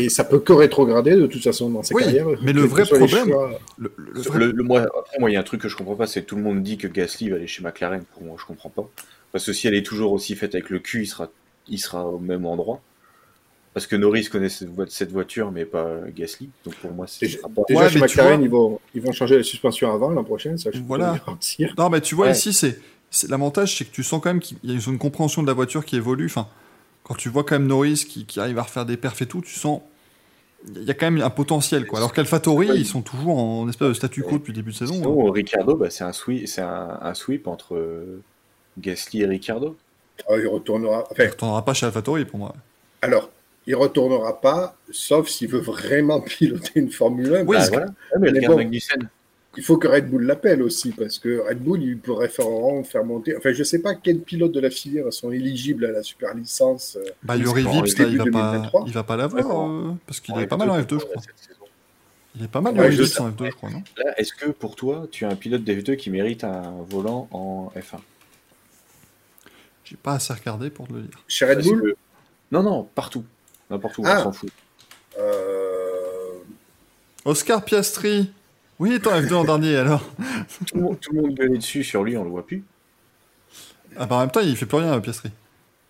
ça 0.10 0.24
peut 0.24 0.40
que 0.40 0.54
rétrograder 0.54 1.16
de 1.16 1.28
toute 1.28 1.44
façon 1.44 1.70
dans 1.70 1.84
sa 1.84 1.94
Oui, 1.94 2.04
carrière. 2.04 2.28
mais 2.42 2.54
le 2.54 2.62
vrai 2.62 2.84
problème- 2.86 3.10
choix. 3.28 3.60
le, 3.78 3.92
le- 3.98 4.12
le 4.14 4.22
vrai 4.22 4.40
Le, 4.40 4.52
le- 4.52 4.64
moi, 4.64 4.82
après, 4.82 5.20
moi, 5.20 5.30
il 5.30 5.34
y 5.34 5.38
a 5.38 5.40
un 5.40 5.44
truc 5.44 5.62
que 5.62 5.68
je 5.70 5.76
comprends 5.76 5.96
pas, 5.96 6.08
c'est 6.08 6.22
que 6.22 6.28
tout 6.28 6.36
le 6.38 6.44
monde 6.44 6.64
dit 6.64 6.78
que 6.78 6.88
Gasly 6.88 7.30
va 7.30 7.36
aller 7.36 7.48
chez 7.48 7.62
McLaren. 7.64 8.04
Pour 8.14 8.24
moi, 8.24 8.36
je 8.40 8.46
comprends 8.46 8.70
pas. 8.70 8.88
Parce 9.34 9.46
que 9.46 9.52
si 9.54 9.68
elle 9.68 9.76
est 9.76 9.86
toujours 9.86 10.14
aussi 10.14 10.36
faite 10.36 10.56
avec 10.56 10.70
le 10.70 10.80
cul, 10.80 11.04
il 11.04 11.08
sera, 11.08 11.30
il 11.68 11.78
sera 11.80 12.06
au 12.08 12.20
même 12.20 12.46
endroit. 12.46 12.80
Parce 13.74 13.88
que 13.88 13.98
Norris 13.98 14.30
connaît 14.32 14.48
cette, 14.48 14.70
vo- 14.70 14.86
cette 14.88 15.12
voiture, 15.12 15.52
mais 15.52 15.66
pas 15.66 15.98
Gasly. 16.16 16.48
Donc 16.64 16.76
pour 16.76 16.92
moi, 16.94 17.06
c'est 17.08 17.42
pas. 17.42 17.50
déjà, 17.68 17.82
Ouais, 17.82 17.90
chez 17.90 18.00
McLaren, 18.00 18.38
vois- 18.38 18.46
ils, 18.46 18.50
vont, 18.50 18.80
ils 18.94 19.02
vont 19.02 19.12
changer 19.12 19.36
la 19.36 19.44
suspension 19.44 19.92
avant 19.94 20.10
l'an 20.12 20.24
prochain, 20.24 20.56
ça 20.56 20.70
je 20.74 20.80
Voilà. 20.80 21.18
Non, 21.78 21.90
mais 21.90 22.00
tu 22.00 22.16
vois, 22.16 22.28
Ouais. 22.28 22.32
ici, 22.32 22.54
c'est- 22.54 22.80
l'avantage, 23.30 23.78
c'est 23.78 23.86
que 23.86 23.92
tu 23.92 24.04
sens 24.04 24.22
quand 24.22 24.30
même 24.30 24.40
qu'il 24.40 24.58
y 24.64 24.72
a 24.76 24.80
une 24.88 24.98
compréhension 24.98 25.42
de 25.42 25.48
la 25.48 25.54
voiture 25.54 25.86
qui 25.86 25.96
évolue. 25.96 26.26
Enfin, 26.26 26.48
quand 27.04 27.16
tu 27.16 27.30
vois 27.30 27.44
quand 27.44 27.56
même 27.56 27.68
Norris 27.68 28.06
qui, 28.08 28.26
qui 28.26 28.40
arrive 28.40 28.58
à 28.60 28.64
refaire 28.64 28.86
des 28.86 28.98
perfs 28.98 29.22
et 29.22 29.26
tout, 29.28 29.42
tu 29.42 29.54
sens. 29.54 29.82
Il 30.76 30.84
y 30.84 30.90
a 30.90 30.96
quand 30.96 31.12
même 31.12 31.22
un 31.24 31.30
potentiel, 31.30 31.86
quoi. 31.86 32.00
Alors 32.00 32.12
qu'AlphaTauri, 32.12 32.70
ils 32.74 32.88
sont 32.88 33.04
toujours 33.04 33.38
en 33.38 33.70
espèce 33.70 33.88
de 33.90 33.94
statu 33.94 34.24
quo 34.24 34.40
depuis 34.40 34.52
le 34.52 34.56
début 34.58 34.72
de 34.72 34.76
saison. 34.76 34.96
hein. 34.96 34.98
Sinon, 35.04 35.30
Ricardo, 35.32 35.76
bah, 35.76 35.92
c'est 35.92 36.04
un 36.04 36.12
sweep, 36.14 36.48
c'est 36.48 36.62
un, 36.62 36.98
un 37.02 37.14
sweep 37.14 37.48
entre 37.48 37.76
euh, 37.76 38.22
Gasly 38.80 39.22
et 39.22 39.26
Ricardo. 39.28 39.78
Ah, 40.28 40.34
il 40.38 40.48
retournera. 40.48 41.04
Enfin, 41.12 41.24
Il 41.24 41.30
retournera 41.30 41.64
pas 41.64 41.74
chez 41.76 41.86
AlphaTauri 41.86 42.26
pour 42.26 42.40
moi. 42.40 42.56
alors, 43.04 43.30
il 43.68 43.76
retournera 43.76 44.40
pas, 44.42 44.76
sauf 44.92 45.28
s'il 45.28 45.50
veut 45.50 45.60
vraiment 45.60 46.22
piloter 46.22 46.72
une 46.80 46.90
Formule 46.92 47.36
1. 47.36 47.46
Oui, 47.46 47.56
parce 47.58 47.66
c'est- 47.66 47.72
que- 47.72 47.76
voilà. 47.78 47.88
Ouais, 47.92 48.20
mais 48.22 48.32
mais 48.32 48.40
regarde 48.40 48.54
bon. 48.54 48.58
Magnussen. 48.58 49.10
Il 49.58 49.64
faut 49.64 49.78
que 49.78 49.88
Red 49.88 50.10
Bull 50.10 50.24
l'appelle 50.26 50.62
aussi, 50.62 50.92
parce 50.92 51.20
que 51.20 51.40
Red 51.48 51.60
Bull, 51.60 51.82
il 51.84 51.98
pourrait 51.98 52.30
faire, 52.30 52.46
faire 52.86 53.04
monter. 53.04 53.36
Enfin, 53.38 53.54
je 53.54 53.64
sais 53.64 53.80
pas 53.80 53.96
quels 53.96 54.20
pilotes 54.20 54.52
de 54.52 54.60
la 54.60 54.70
filière 54.70 55.12
sont 55.14 55.32
éligibles 55.32 55.86
à 55.86 55.92
la 55.92 56.04
super 56.04 56.34
licence. 56.34 56.98
euh, 57.00 57.10
Bah, 57.24 57.36
Yuri 57.38 57.64
Vips, 57.64 57.98
là, 57.98 58.06
il 58.08 58.18
va 58.18 58.24
2023. 58.26 58.84
il 58.88 58.94
va 58.94 59.04
pas 59.04 59.16
l'avoir, 59.18 59.70
euh, 59.70 59.94
parce 60.08 60.20
qu'il 60.20 60.34
Ouais, 60.36 60.44
est 60.44 60.48
pas 60.48 60.58
mal 60.58 60.70
en 60.70 60.76
plutôt 60.76 60.98
F2, 60.98 61.00
je 61.02 61.06
crois. 61.06 61.22
Il 62.38 62.44
est 62.44 62.48
pas 62.50 62.60
mal 62.62 62.78
Ouais, 62.78 62.92
Yuri 62.92 63.06
Vips 63.06 63.20
en 63.20 63.30
F2, 63.30 63.46
je 63.46 63.56
crois, 63.56 63.70
non? 63.70 63.84
Là, 63.98 64.14
est-ce 64.18 64.34
que 64.34 64.50
pour 64.52 64.76
toi, 64.76 65.08
tu 65.12 65.24
as 65.26 65.30
un 65.30 65.36
pilote 65.36 65.64
d'F2 65.64 65.96
qui 65.96 66.10
mérite 66.10 66.44
un 66.44 66.74
volant 66.90 67.28
en 67.32 67.72
F1 67.76 68.00
J'ai 69.86 69.96
pas 69.98 70.14
assez 70.14 70.34
regardé 70.34 70.70
pour 70.70 70.88
te 70.88 70.94
le 70.94 71.02
dire. 71.04 71.24
Chez 71.28 71.46
Red 71.46 71.64
Bull, 71.64 71.82
que- 71.94 71.98
Non, 72.52 72.64
non, 72.64 72.84
partout. 72.96 73.24
N'importe 73.70 73.98
où, 74.00 74.04
Ah. 74.06 74.20
on 74.20 74.24
s'en 74.26 74.32
fout. 74.32 74.50
euh, 75.20 76.34
Oscar 77.24 77.64
Piastri 77.64 78.32
Oui, 78.80 78.90
il 78.90 78.96
est 78.96 79.08
en 79.08 79.12
F2 79.22 79.34
en 79.34 79.44
dernier, 79.46 79.76
alors 79.78 80.04
Tout 80.68 80.76
le 80.76 80.82
monde, 80.82 81.00
tout 81.00 81.14
le 81.14 81.22
monde 81.22 81.34
gueulait 81.36 81.58
dessus 81.58 81.84
sur 81.84 82.04
lui, 82.04 82.18
on 82.18 82.24
le 82.24 82.30
voit 82.30 82.46
plus. 82.46 82.64
Ah 83.98 84.06
bah 84.06 84.18
en 84.18 84.20
même 84.22 84.32
temps, 84.32 84.42
il 84.42 84.56
fait 84.58 84.66
plus 84.66 84.78
rien, 84.78 85.00
Piastri. 85.00 85.30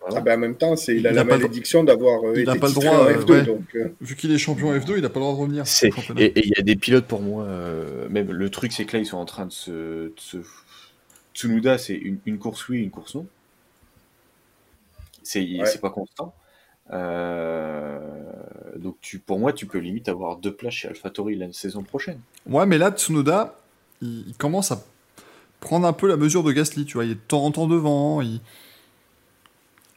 Voilà. 0.00 0.18
ah 0.18 0.20
ben, 0.20 0.34
en 0.34 0.38
même 0.38 0.56
temps, 0.56 0.76
c'est, 0.76 0.94
il 0.94 1.04
a 1.06 1.10
Il 1.10 1.16
la 1.16 1.24
le- 1.24 1.28
malédiction 1.30 1.82
d'avoir 1.82 2.22
euh, 2.24 2.34
il 2.36 2.42
été 2.42 2.50
a 2.52 2.54
pas 2.54 2.68
le 2.68 2.74
droit, 2.74 2.90
en 2.98 3.04
euh, 3.06 3.14
F2. 3.14 3.30
ouais. 3.32 3.42
Donc, 3.42 3.64
euh, 3.74 3.88
Vu 4.00 4.14
qu'il 4.14 4.30
est 4.30 4.38
champion 4.38 4.72
F2, 4.72 4.98
il 4.98 5.04
a 5.04 5.08
pas 5.08 5.18
le 5.18 5.24
droit 5.24 5.34
de 5.34 5.40
revenir. 5.40 5.66
C'est-. 5.66 5.90
Et 6.16 6.26
et 6.26 6.46
il 6.46 6.52
y 6.56 6.60
a 6.60 6.62
des 6.62 6.76
pilotes 6.76 7.06
pour 7.06 7.22
moi, 7.22 7.42
euh, 7.44 8.08
même 8.08 8.30
le 8.30 8.50
truc 8.50 8.70
c'est 8.72 8.84
que 8.84 8.92
là 8.96 9.00
ils 9.02 9.06
sont 9.06 9.16
en 9.18 9.24
train 9.24 9.46
de 9.46 9.52
se. 9.52 9.70
de 9.72 10.12
se- 10.18 10.36
Tsunoda 11.34 11.76
c'est 11.78 11.94
une, 11.96 12.18
une 12.24 12.38
course 12.38 12.68
oui, 12.68 12.78
une 12.82 12.90
course 12.90 13.16
non. 13.16 13.26
C'est 15.24 15.40
Ouais. 15.40 15.66
c'est 15.66 15.80
pas 15.80 15.90
constant. 15.90 16.32
Euh, 16.92 17.98
donc 18.76 18.96
tu, 19.00 19.18
pour 19.18 19.38
moi 19.38 19.52
tu 19.52 19.66
peux 19.66 19.78
limite 19.78 20.08
avoir 20.08 20.36
deux 20.36 20.52
places 20.54 20.74
chez 20.74 20.88
AlphaTauri 20.88 21.36
la 21.36 21.52
saison 21.52 21.82
prochaine. 21.82 22.20
Ouais, 22.48 22.66
mais 22.66 22.78
là, 22.78 22.90
Tsunoda, 22.90 23.58
il, 24.02 24.34
commence 24.38 24.70
à 24.72 24.84
prendre 25.60 25.86
un 25.86 25.92
peu 25.92 26.06
la 26.06 26.16
mesure 26.16 26.42
de 26.44 26.52
Gasly, 26.52 26.84
tu 26.84 26.94
vois. 26.94 27.04
Il 27.04 27.12
est 27.12 27.14
de 27.14 27.20
temps 27.20 27.44
en 27.44 27.50
temps 27.50 27.66
devant. 27.66 28.20
il- 28.20 28.40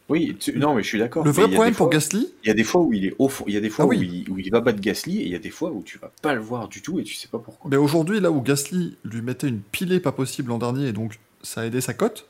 Oui, 0.07 0.35
tu- 0.39 0.57
non 0.57 0.73
mais 0.73 0.81
je 0.81 0.87
suis 0.87 0.97
d'accord. 0.97 1.23
Le 1.23 1.29
vrai 1.31 1.43
problème 1.47 1.75
pour 1.75 1.85
fois- 1.87 1.89
Gasly, 1.93 2.33
Il 2.43 2.47
y 2.47 2.51
a 2.51 2.55
des 2.55 2.63
fois 2.63 2.81
où 2.81 2.91
il 2.93 3.05
est 3.05 3.15
au 3.19 3.29
fond, 3.29 3.43
il 3.47 3.53
y 3.53 3.57
a 3.57 3.61
des 3.61 3.69
fois 3.69 3.85
Ah 3.85 3.87
oui. 3.87 3.97
où, 3.99 4.01
il, 4.01 4.29
où 4.31 4.39
il 4.39 4.49
va 4.49 4.59
battre 4.61 4.79
Gasly 4.79 5.19
et 5.19 5.25
il 5.25 5.31
y 5.31 5.35
a 5.35 5.39
des 5.39 5.51
fois 5.51 5.69
où 5.69 5.83
tu 5.83 5.99
vas 5.99 6.11
pas 6.23 6.33
le 6.33 6.41
voir 6.41 6.67
du 6.67 6.81
tout 6.81 6.99
et 6.99 7.03
tu 7.03 7.13
sais 7.13 7.27
pas 7.27 7.37
pourquoi. 7.37 7.69
mais 7.69 7.77
aujourd'hui, 7.77 8.19
là 8.19 8.31
où 8.31 8.41
Gasly 8.41 8.97
lui 9.03 9.21
mettait 9.21 9.47
une 9.47 9.59
pilée 9.59 9.99
pas 9.99 10.11
possible 10.11 10.49
l'an 10.49 10.57
dernier, 10.57 10.87
et 10.87 10.93
donc 10.93 11.19
ça 11.43 11.61
a 11.61 11.65
aidé 11.65 11.79
sa 11.81 11.93
cote, 11.93 12.25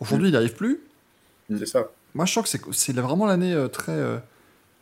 aujourd'hui, 0.00 0.28
il 0.28 0.32
n'y 0.32 0.36
arrive 0.36 0.54
plus. 0.54 0.80
c'est 1.56 1.66
ça. 1.66 1.88
Moi, 2.14 2.24
je 2.26 2.32
sens 2.32 2.44
que 2.44 2.48
c'est- 2.48 2.72
c'est 2.72 2.92
vraiment 3.00 3.26
l'année 3.26 3.52
euh, 3.52 3.68
très, 3.68 3.92
euh, 3.92 4.16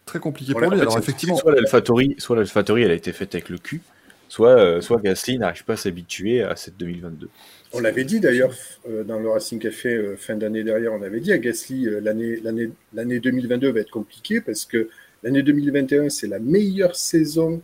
très 0.07 0.19
compliquée 0.19 0.53
Voilà, 0.53 0.67
pour 0.69 0.75
lui. 0.75 0.81
Alors, 0.83 0.99
effectivement, 0.99 1.37
Soit 1.37 1.55
l'AlphaTauri, 1.55 2.17
soit 2.19 2.45
elle 2.79 2.91
a 2.91 2.95
été 2.95 3.13
faite 3.13 3.35
avec 3.35 3.49
le 3.49 3.59
cul, 3.59 3.81
soit, 4.29 4.51
euh, 4.51 4.81
soit 4.81 5.01
Gasly 5.01 5.39
n'arrive 5.39 5.65
pas 5.65 5.75
à 5.75 5.77
s'habituer 5.77 6.43
à 6.43 6.57
cette 6.57 6.77
2022. 6.77 7.29
On 7.75 7.81
l'avait 7.81 8.05
dit 8.05 8.21
d'ailleurs 8.21 8.53
euh, 8.89 9.03
dans 9.03 9.19
le 9.19 9.31
Racing 9.31 9.59
Café 9.59 9.95
euh, 9.95 10.17
fin 10.17 10.37
d'année 10.37 10.63
dernière, 10.63 10.93
on 10.93 11.01
avait 11.03 11.21
dit 11.21 11.33
à 11.33 11.39
Gasly 11.39 11.87
euh, 11.87 12.01
l'année 12.01 12.37
l'année 12.43 12.71
l'année 12.93 13.19
2022 13.19 13.71
va 13.73 13.81
être 13.81 13.91
compliquée 13.91 14.43
parce 14.43 14.67
que 14.67 14.89
l'année 15.23 15.43
2021 15.43 16.11
c'est 16.11 16.27
la 16.27 16.39
meilleure 16.39 16.97
saison 16.97 17.63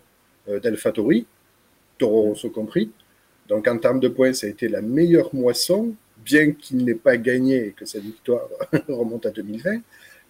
euh, 0.48 0.60
d'AlphaTauri, 0.60 1.26
Toro 1.98 2.22
Rosso 2.22 2.48
compris. 2.48 2.90
Donc 3.48 3.66
en 3.68 3.76
termes 3.78 4.00
de 4.00 4.08
points, 4.08 4.32
ça 4.32 4.47
a 4.47 4.50
été 4.50 4.68
la 4.68 4.80
meilleure 4.82 5.34
moisson, 5.34 5.94
bien 6.28 6.52
qu'il 6.52 6.84
n'ait 6.84 6.94
pas 6.94 7.16
gagné 7.16 7.68
et 7.68 7.73
que 7.73 7.86
sa 7.86 7.98
victoire 7.98 8.47
remonte 8.89 9.24
à 9.26 9.31
2020. 9.31 9.81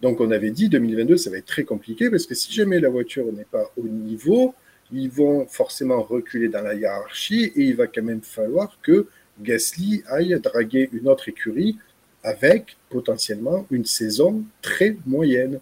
Donc 0.01 0.21
on 0.21 0.31
avait 0.31 0.51
dit 0.51 0.69
2022 0.69 1.17
ça 1.17 1.29
va 1.29 1.37
être 1.37 1.45
très 1.45 1.65
compliqué 1.65 2.09
parce 2.09 2.25
que 2.25 2.35
si 2.35 2.53
jamais 2.53 2.79
la 2.79 2.89
voiture 2.89 3.25
n'est 3.33 3.51
pas 3.57 3.69
au 3.75 3.83
niveau, 3.83 4.55
ils 4.91 5.09
vont 5.09 5.45
forcément 5.45 6.01
reculer 6.01 6.47
dans 6.47 6.61
la 6.61 6.73
hiérarchie 6.73 7.51
et 7.55 7.63
il 7.63 7.75
va 7.75 7.87
quand 7.87 8.01
même 8.01 8.21
falloir 8.21 8.79
que 8.81 9.07
Gasly 9.41 10.03
aille 10.07 10.39
draguer 10.41 10.89
une 10.93 11.07
autre 11.09 11.27
écurie 11.27 11.77
avec 12.23 12.77
potentiellement 12.89 13.67
une 13.71 13.85
saison 13.85 14.43
très 14.61 14.97
moyenne. 15.05 15.59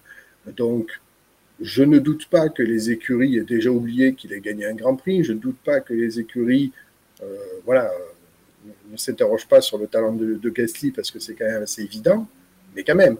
Donc, 0.55 0.89
je 1.59 1.83
ne 1.83 1.99
doute 1.99 2.27
pas 2.29 2.49
que 2.49 2.63
les 2.63 2.91
écuries 2.91 3.37
aient 3.37 3.43
déjà 3.43 3.69
oublié 3.69 4.13
qu'il 4.13 4.33
ait 4.33 4.39
gagné 4.39 4.65
un 4.65 4.73
Grand 4.73 4.95
Prix. 4.95 5.23
Je 5.23 5.33
ne 5.33 5.39
doute 5.39 5.57
pas 5.63 5.81
que 5.81 5.93
les 5.93 6.19
écuries, 6.19 6.71
euh, 7.21 7.35
voilà, 7.65 7.91
ne 8.91 8.97
s'interrogent 8.97 9.47
pas 9.47 9.61
sur 9.61 9.77
le 9.77 9.87
talent 9.87 10.13
de, 10.13 10.35
de 10.35 10.49
Gasly 10.49 10.91
parce 10.91 11.11
que 11.11 11.19
c'est 11.19 11.33
quand 11.35 11.45
même 11.45 11.63
assez 11.63 11.83
évident, 11.83 12.27
mais 12.75 12.83
quand 12.83 12.95
même. 12.95 13.17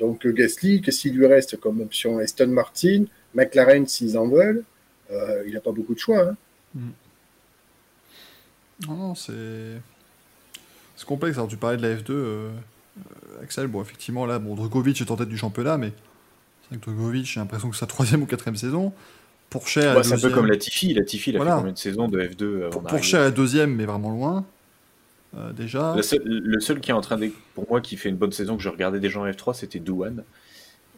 Donc, 0.00 0.24
euh, 0.26 0.32
Gasly, 0.32 0.80
qu'est-ce 0.80 1.00
qu'il 1.00 1.14
lui 1.16 1.26
reste 1.26 1.58
comme 1.60 1.80
option? 1.80 2.18
Aston 2.18 2.48
Martin, 2.48 3.04
McLaren 3.34 3.86
s'ils 3.86 4.16
en 4.18 4.26
veulent, 4.28 4.64
euh, 5.10 5.42
il 5.46 5.52
n'a 5.54 5.60
pas 5.60 5.72
beaucoup 5.72 5.94
de 5.94 5.98
choix. 5.98 6.30
hein. 6.76 6.80
non, 8.88 8.94
non, 8.96 9.14
c'est. 9.14 9.80
C'est 10.96 11.06
complexe. 11.06 11.36
Alors, 11.36 11.48
tu 11.48 11.56
parlais 11.56 11.76
de 11.76 11.82
la 11.82 11.94
F2, 11.94 12.04
euh, 12.10 12.50
euh, 12.98 13.42
Axel. 13.42 13.66
Bon, 13.66 13.80
effectivement, 13.82 14.26
là, 14.26 14.38
bon, 14.38 14.54
Drugovic 14.54 15.00
est 15.00 15.10
en 15.10 15.16
tête 15.16 15.28
du 15.28 15.36
championnat, 15.36 15.78
mais 15.78 15.92
c'est 16.62 16.68
vrai 16.70 16.78
que 16.78 16.84
Drugovic, 16.90 17.26
j'ai 17.26 17.40
l'impression 17.40 17.68
que 17.70 17.76
c'est 17.76 17.80
sa 17.80 17.86
troisième 17.86 18.22
ou 18.22 18.26
quatrième 18.26 18.56
saison. 18.56 18.92
La 19.76 19.94
Ouais, 19.96 20.02
c'est 20.02 20.14
un 20.14 20.18
peu 20.18 20.30
comme 20.30 20.46
Latifi. 20.46 20.94
Latifi, 20.94 21.28
il 21.30 21.36
a 21.36 21.40
Voilà. 21.40 21.52
fait 21.56 21.58
combien 21.58 21.72
de 21.74 21.78
saisons 21.78 22.08
de 22.08 22.18
F2 22.22 22.56
avant 22.62 22.70
Pour- 22.70 22.82
Pourcher 22.84 23.18
à 23.18 23.20
la 23.20 23.30
deuxième, 23.30 23.74
mais 23.74 23.84
vraiment 23.84 24.08
loin. 24.10 24.46
Euh, 25.36 25.52
déjà. 25.52 25.94
Le 25.96 26.02
seul, 26.02 26.22
le 26.24 26.60
seul 26.60 26.80
qui 26.80 26.90
est 26.90 26.94
en 26.94 27.00
train 27.00 27.16
de, 27.16 27.30
pour 27.54 27.68
moi, 27.68 27.80
qui 27.80 27.96
fait 27.96 28.08
une 28.08 28.16
bonne 28.16 28.32
saison 28.32 28.56
que 28.56 28.62
je 28.62 28.68
regardais 28.68 29.00
déjà 29.00 29.20
en 29.20 29.26
F3, 29.26 29.54
c'était 29.54 29.78
Douane. 29.78 30.24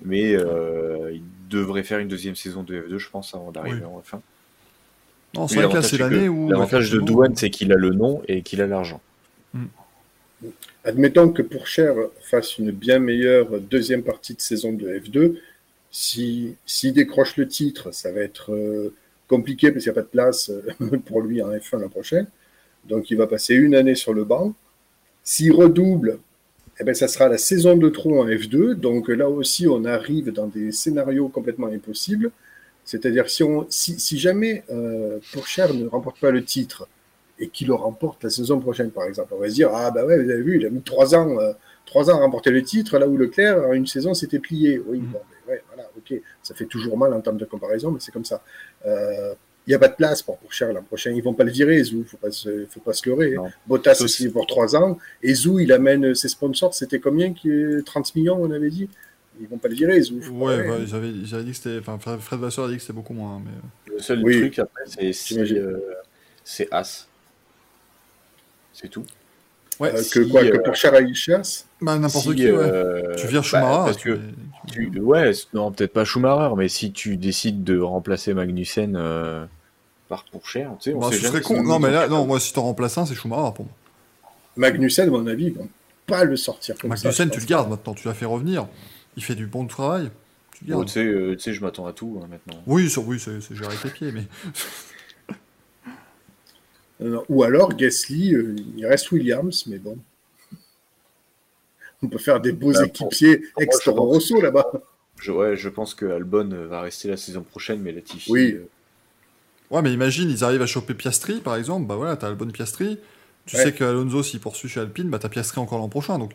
Mais 0.02 0.34
euh, 0.34 1.12
il 1.12 1.22
devrait 1.48 1.84
faire 1.84 2.00
une 2.00 2.08
deuxième 2.08 2.34
saison 2.34 2.62
de 2.62 2.74
F2, 2.74 2.98
je 2.98 3.10
pense, 3.10 3.34
avant 3.34 3.52
d'arriver 3.52 3.82
Oui. 3.82 3.86
en 3.86 4.00
F1. 4.00 4.20
Non, 5.34 5.48
c'est 5.48 5.56
Oui, 5.58 5.62
vrai 5.64 5.68
que 5.72 5.74
là, 5.74 5.80
l'avantage, 5.80 5.90
c'est 5.90 5.98
l'année 5.98 6.28
où. 6.28 6.48
L'avantage 6.48 6.90
de 6.90 6.98
Douane, 7.00 7.36
c'est 7.36 7.50
qu'il 7.50 7.72
a 7.72 7.76
le 7.76 7.90
nom 7.90 8.22
et 8.28 8.42
qu'il 8.42 8.60
a 8.60 8.66
l'argent. 8.66 9.00
Admettons 10.84 11.30
que 11.30 11.42
Pourchère 11.42 11.94
fasse 12.22 12.58
une 12.58 12.70
bien 12.70 12.98
meilleure 12.98 13.58
deuxième 13.60 14.02
partie 14.02 14.34
de 14.34 14.40
saison 14.40 14.72
de 14.72 14.86
F2. 14.86 15.36
Si, 15.90 16.56
s'il 16.66 16.92
décroche 16.92 17.36
le 17.36 17.46
titre, 17.46 17.92
ça 17.92 18.10
va 18.12 18.20
être 18.20 18.52
euh, 18.52 18.92
compliqué 19.28 19.70
parce 19.70 19.84
qu'il 19.84 19.92
n'y 19.92 19.98
a 19.98 20.02
pas 20.02 20.06
de 20.06 20.10
place 20.12 20.50
pour 21.06 21.22
lui 21.22 21.40
en 21.40 21.50
F1 21.50 21.80
la 21.80 21.88
prochaine. 21.88 22.26
Donc 22.88 23.10
il 23.10 23.16
va 23.16 23.26
passer 23.26 23.54
une 23.54 23.74
année 23.74 23.94
sur 23.94 24.12
le 24.14 24.24
banc. 24.24 24.54
S'il 25.22 25.52
redouble, 25.52 26.18
eh 26.80 26.84
ben, 26.84 26.94
ça 26.94 27.08
sera 27.08 27.28
la 27.28 27.38
saison 27.38 27.76
de 27.76 27.88
trop 27.88 28.20
en 28.22 28.26
F2. 28.28 28.74
Donc 28.74 29.08
là 29.08 29.28
aussi, 29.30 29.66
on 29.68 29.84
arrive 29.84 30.32
dans 30.32 30.46
des 30.48 30.72
scénarios 30.72 31.28
complètement 31.28 31.68
impossibles. 31.68 32.30
C'est-à-dire 32.84 33.30
si, 33.30 33.42
on, 33.42 33.66
si, 33.70 33.98
si 34.00 34.18
jamais 34.18 34.64
euh, 34.70 35.18
Pourchère 35.32 35.74
ne 35.74 35.86
remporte 35.86 36.20
pas 36.20 36.30
le 36.30 36.44
titre 36.44 36.88
et 37.38 37.48
qu'il 37.48 37.68
le 37.68 37.74
remporte 37.74 38.22
la 38.24 38.30
saison 38.30 38.60
prochaine, 38.60 38.90
par 38.90 39.04
exemple, 39.04 39.34
on 39.36 39.40
va 39.40 39.48
se 39.48 39.54
dire 39.54 39.70
ah 39.74 39.90
bah 39.90 40.04
ouais, 40.04 40.22
vous 40.22 40.30
avez 40.30 40.42
vu, 40.42 40.58
il 40.60 40.66
a 40.66 40.70
mis 40.70 40.82
trois 40.82 41.14
ans, 41.14 41.38
euh, 41.40 41.52
trois 41.86 42.10
ans 42.10 42.18
à 42.18 42.20
remporter 42.20 42.50
le 42.50 42.62
titre, 42.62 42.98
là 42.98 43.08
où 43.08 43.16
Leclerc 43.16 43.66
en 43.68 43.72
une 43.72 43.86
saison 43.86 44.14
s'était 44.14 44.38
plié. 44.38 44.80
Oui, 44.86 44.98
Mhm. 44.98 45.06
bon, 45.12 45.20
ben 45.46 45.52
ouais, 45.54 45.62
voilà, 45.74 45.90
ok, 45.96 46.20
ça 46.42 46.54
fait 46.54 46.66
toujours 46.66 46.96
mal 46.98 47.12
en 47.14 47.20
termes 47.20 47.38
de 47.38 47.44
comparaison, 47.44 47.90
mais 47.90 48.00
c'est 48.00 48.12
comme 48.12 48.24
ça. 48.24 48.42
Euh, 48.86 49.34
Il 49.66 49.70
n'y 49.70 49.74
a 49.74 49.78
pas 49.78 49.88
de 49.88 49.94
place 49.94 50.22
pour 50.22 50.36
Pourchère 50.38 50.72
l'an 50.74 50.82
prochain. 50.82 51.10
Ils 51.12 51.22
vont 51.22 51.32
pas 51.32 51.44
le 51.44 51.50
virer, 51.50 51.82
Zou. 51.82 52.04
Faut 52.04 52.18
pas 52.18 52.30
se, 52.30 52.66
faut 52.68 52.80
pas 52.80 52.92
se 52.92 53.08
leurrer. 53.08 53.30
Non. 53.32 53.50
Bottas 53.66 54.00
aussi 54.02 54.24
si- 54.24 54.28
pour 54.28 54.46
trois 54.46 54.76
ans. 54.76 54.98
Et 55.22 55.32
Zou, 55.34 55.58
il 55.58 55.72
amène 55.72 56.14
ses 56.14 56.28
sponsors. 56.28 56.74
C'était 56.74 57.00
combien 57.00 57.32
qui 57.32 57.50
30 57.86 58.14
millions, 58.14 58.36
on 58.42 58.50
avait 58.50 58.68
dit? 58.70 58.88
Ils 59.40 59.48
vont 59.48 59.56
pas 59.58 59.68
le 59.68 59.74
virer, 59.74 60.00
Zou. 60.02 60.20
Ouais, 60.32 60.68
ouais, 60.68 60.78
j'avais 60.86 61.12
j'avais 61.24 61.44
dit 61.44 61.50
que 61.52 61.56
c'était. 61.56 61.78
Enfin, 61.88 61.98
Fred 62.20 62.38
Vasseur 62.40 62.66
a 62.66 62.68
dit 62.68 62.76
que 62.76 62.82
c'était 62.82 62.92
beaucoup 62.92 63.14
moins. 63.14 63.40
Mais... 63.44 63.50
euh, 63.90 63.94
Le 63.96 64.02
seul 64.02 64.22
Oui. 64.22 64.38
truc 64.40 64.58
après, 64.58 64.82
c'est 64.86 65.12
si, 65.14 65.38
euh, 65.38 65.78
c'est 66.44 66.68
As. 66.70 67.08
C'est 68.72 68.88
tout. 68.88 69.04
Ouais, 69.80 69.92
Euh, 69.92 70.02
si, 70.02 70.10
que 70.12 70.30
quoi, 70.30 70.42
que 70.42 70.56
euh, 70.56 70.62
Pourchère 70.62 70.94
aille 70.94 71.14
chasse? 71.14 71.66
bah, 71.80 71.96
n'importe 71.98 72.26
Si, 72.30 72.34
qui, 72.36 72.44
ouais. 72.50 72.52
euh, 72.58 73.14
Tu 73.16 73.26
vires 73.26 73.40
bah, 73.40 73.46
Schumacher. 73.48 73.66
parce 73.86 73.96
tu 73.96 74.08
que 74.08 74.14
mets- 74.14 74.20
tu- 74.70 74.90
tu- 74.92 75.00
ouais, 75.00 75.32
non, 75.52 75.72
peut-être 75.72 75.92
pas 75.92 76.04
Schumacher, 76.04 76.54
mais 76.56 76.68
si 76.68 76.92
tu 76.92 77.16
décides 77.16 77.64
de 77.64 77.78
remplacer 77.80 78.34
Magnussen 78.34 78.94
euh, 80.04 80.08
par 80.08 80.24
Pourchère, 80.24 80.72
tu 80.80 80.90
sais, 80.90 80.96
on 80.96 81.00
Bah, 81.00 81.08
sait 81.10 81.16
ce 81.16 81.22
jamais 81.22 81.32
serait 81.32 81.42
si 81.42 81.48
con. 81.48 81.56
ils 81.62 81.66
Non, 81.68 81.78
mais 81.78 81.90
là, 81.90 82.08
non, 82.08 82.26
moi, 82.26 82.38
si 82.40 82.52
t'en 82.52 82.62
remplaces 82.62 82.96
un, 82.98 83.06
c'est 83.06 83.14
Schumacher 83.14 83.52
pour 83.54 83.64
moi. 83.66 83.74
Magnussen, 84.56 85.08
à 85.08 85.10
mon 85.10 85.26
avis, 85.26 85.46
ils 85.46 85.54
vont 85.54 85.68
pas 86.06 86.24
le 86.24 86.36
sortir 86.36 86.76
comme 86.78 86.96
ça. 86.96 87.08
Magnussen, 87.08 87.30
tu 87.30 87.40
le 87.40 87.46
gardes 87.46 87.70
maintenant, 87.70 87.94
tu 87.94 88.06
l'as 88.06 88.14
fait 88.14 88.24
revenir. 88.26 88.68
Il 89.16 89.24
fait 89.24 89.34
du 89.34 89.46
bon 89.46 89.66
travail. 89.66 90.10
Tu 90.52 90.64
le 90.66 90.72
Bon, 90.72 90.78
gardes. 90.78 90.88
tu 90.88 90.92
sais, 90.94 91.04
euh, 91.04 91.34
tu 91.36 91.40
sais, 91.42 91.52
je 91.54 91.60
m'attends 91.60 91.86
à 91.86 91.92
tout 91.92 92.20
hein, 92.22 92.26
maintenant. 92.30 92.60
Oui, 92.66 92.88
sur, 92.90 93.06
oui, 93.06 93.18
c'est 93.18 93.40
c'est 93.40 93.54
géré 93.56 93.68
avec 93.68 93.84
les 93.84 93.90
pieds, 93.90 94.12
mais. 94.12 94.24
Non. 97.00 97.24
Ou 97.28 97.42
alors, 97.42 97.74
Gasly, 97.74 98.34
euh, 98.34 98.54
il 98.76 98.86
reste 98.86 99.10
Williams, 99.12 99.66
mais 99.66 99.78
bon. 99.78 99.98
On 102.02 102.08
peut 102.08 102.18
faire 102.18 102.40
des 102.40 102.52
beaux 102.52 102.72
Bah, 102.72 102.80
pour- 102.94 103.06
équipiers 103.08 103.38
moi, 103.56 103.64
ex 103.64 103.78
je 103.84 103.90
pense- 103.90 103.98
Rosso 103.98 104.40
là-bas. 104.40 104.70
Je, 105.20 105.32
ouais, 105.32 105.56
je 105.56 105.68
pense 105.70 105.94
que 105.94 106.04
Albon 106.06 106.50
euh, 106.52 106.66
va 106.66 106.82
rester 106.82 107.08
la 107.08 107.16
saison 107.16 107.42
prochaine, 107.42 107.80
mais 107.80 107.92
Latifi. 107.92 108.30
Oui. 108.30 108.58
Ouais, 109.70 109.82
mais 109.82 109.92
imagine, 109.92 110.30
ils 110.30 110.44
arrivent 110.44 110.62
à 110.62 110.66
choper 110.66 110.94
Piastri, 110.94 111.40
par 111.40 111.56
exemple. 111.56 111.86
Bah 111.86 111.96
voilà, 111.96 112.16
t'as 112.16 112.28
le 112.30 112.36
bon 112.36 112.50
Piastri. 112.52 112.98
Tu 113.46 113.56
Ouais. 113.56 113.62
sais 113.62 113.74
qu'Alonso, 113.74 114.22
s'il 114.22 114.40
poursuit 114.40 114.68
chez 114.68 114.80
Alpine, 114.80 115.10
bah 115.10 115.18
t'as 115.18 115.28
Piastri 115.28 115.60
encore 115.60 115.78
l'an 115.78 115.88
prochain. 115.88 116.18
Donc, 116.18 116.34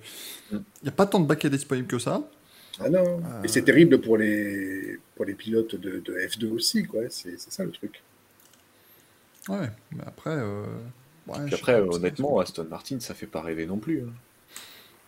il 0.52 0.58
Mm. 0.58 0.64
n'y 0.84 0.90
a 0.90 0.92
pas 0.92 1.06
tant 1.08 1.20
de 1.20 1.28
baquets 1.28 1.50
disponibles 1.50 1.88
que 1.88 2.00
ça. 2.00 2.30
Ah 2.80 2.90
non. 2.90 3.22
Euh. 3.26 3.44
Et 3.44 3.48
c'est 3.48 3.64
terrible 3.64 4.02
pour 4.02 4.18
les, 4.18 5.00
pour 5.16 5.26
les 5.26 5.34
pilotes 5.36 5.76
de, 5.76 6.00
de 6.00 6.14
F2 6.20 6.50
aussi, 6.52 6.86
quoi. 6.86 7.02
C'est 7.10 7.40
ça 7.40 7.64
le 7.64 7.72
truc. 7.72 8.02
Ouais, 9.48 9.70
mais 9.92 10.04
après, 10.06 10.32
euh, 10.38 10.64
Ouais, 11.28 11.40
Puis 11.46 11.56
après, 11.56 11.74
euh, 11.76 11.86
honnêtement, 11.92 12.40
Aston 12.40 12.66
Martin, 12.66 13.00
ça 13.00 13.14
fait 13.14 13.28
pas 13.28 13.42
rêver 13.42 13.66
non 13.68 13.78
plus. 13.78 14.02
hein. 14.04 14.14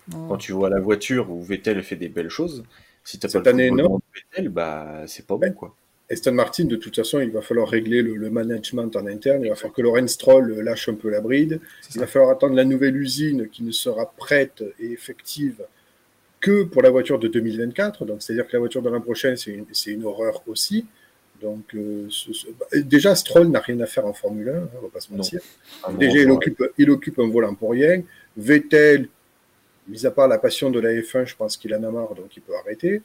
Non. 0.08 0.28
Quand 0.28 0.38
tu 0.38 0.52
vois 0.54 0.70
la 0.70 0.80
voiture 0.80 1.30
où 1.32 1.42
Vettel 1.44 1.84
fait 1.84 1.96
des 1.96 2.10
belles 2.10 2.30
choses, 2.30 2.64
si 3.04 3.20
t'as 3.20 3.30
pas 3.30 3.44
Cette 3.44 3.46
le 3.46 3.50
année, 3.50 3.72
non. 3.72 3.98
de 3.98 4.04
Vettel, 4.16 4.50
bah 4.50 5.04
c'est 5.08 5.26
pas 5.26 5.36
Ouais. 5.42 5.50
bon 5.50 5.54
quoi. 5.54 5.76
Aston 6.12 6.34
Martin, 6.34 6.66
de 6.66 6.76
toute 6.76 6.96
façon, 6.96 7.20
il 7.22 7.32
va 7.32 7.42
falloir 7.42 7.70
régler 7.70 8.02
le, 8.02 8.16
le 8.16 8.30
management 8.30 8.94
en 8.96 9.06
interne. 9.08 9.44
Il 9.44 9.50
va 9.50 9.56
falloir 9.56 9.74
que 9.74 9.82
Lorenz 9.82 10.12
Stroll 10.14 10.60
lâche 10.62 10.90
un 10.90 10.96
peu 10.96 11.10
la 11.10 11.22
bride. 11.22 11.60
Il 11.96 12.00
va 12.02 12.08
falloir 12.08 12.32
attendre 12.32 12.56
la 12.56 12.66
nouvelle 12.66 12.96
usine 12.98 13.48
qui 13.50 13.64
ne 13.64 13.72
sera 13.72 14.12
prête 14.18 14.64
et 14.80 14.92
effective 14.92 15.62
que 16.40 16.64
pour 16.64 16.82
la 16.82 16.90
voiture 16.90 17.18
de 17.20 17.28
2024. 17.28 18.06
Donc, 18.06 18.22
c'est-à-dire 18.22 18.48
que 18.48 18.54
la 18.54 18.60
voiture 18.60 18.82
de 18.82 18.90
l'an 18.90 19.00
prochain, 19.02 19.36
c'est 19.36 19.52
une, 19.92 20.04
horreur 20.06 20.42
aussi. 20.48 20.86
Donc, 21.42 21.74
euh, 21.76 22.06
ce- 22.10 22.34
ce- 22.34 22.48
bah, 22.60 22.66
déjà, 22.84 23.16
Stroll 23.16 23.48
n'a 23.48 23.60
rien 23.60 23.80
à 23.80 23.86
faire 23.86 24.06
en 24.06 24.14
Formule 24.14 24.50
1, 24.50 24.56
hein, 24.58 24.70
on 24.78 24.82
va 24.82 24.90
pas 24.90 25.00
se 25.00 25.12
mentir. 25.14 25.40
Moment, 25.88 25.98
Déjà, 25.98 26.18
il 26.20 26.30
occupe, 26.32 26.64
il 26.78 26.90
occupe 26.92 27.20
un 27.20 27.30
volant 27.30 27.56
pour 27.56 27.72
rien. 27.72 28.04
Vettel, 28.38 29.08
mis 29.88 30.06
à 30.06 30.12
part 30.12 30.28
la 30.28 30.38
passion 30.38 30.70
de 30.70 30.80
la 30.80 30.90
F1, 30.94 31.26
je 31.26 31.36
pense 31.36 31.58
qu'il 31.58 31.74
en 31.74 31.84
a 31.84 31.90
marre, 31.90 32.14
donc 32.16 32.36
il 32.36 32.42
peut 32.42 32.56
arrêter. 32.56 33.02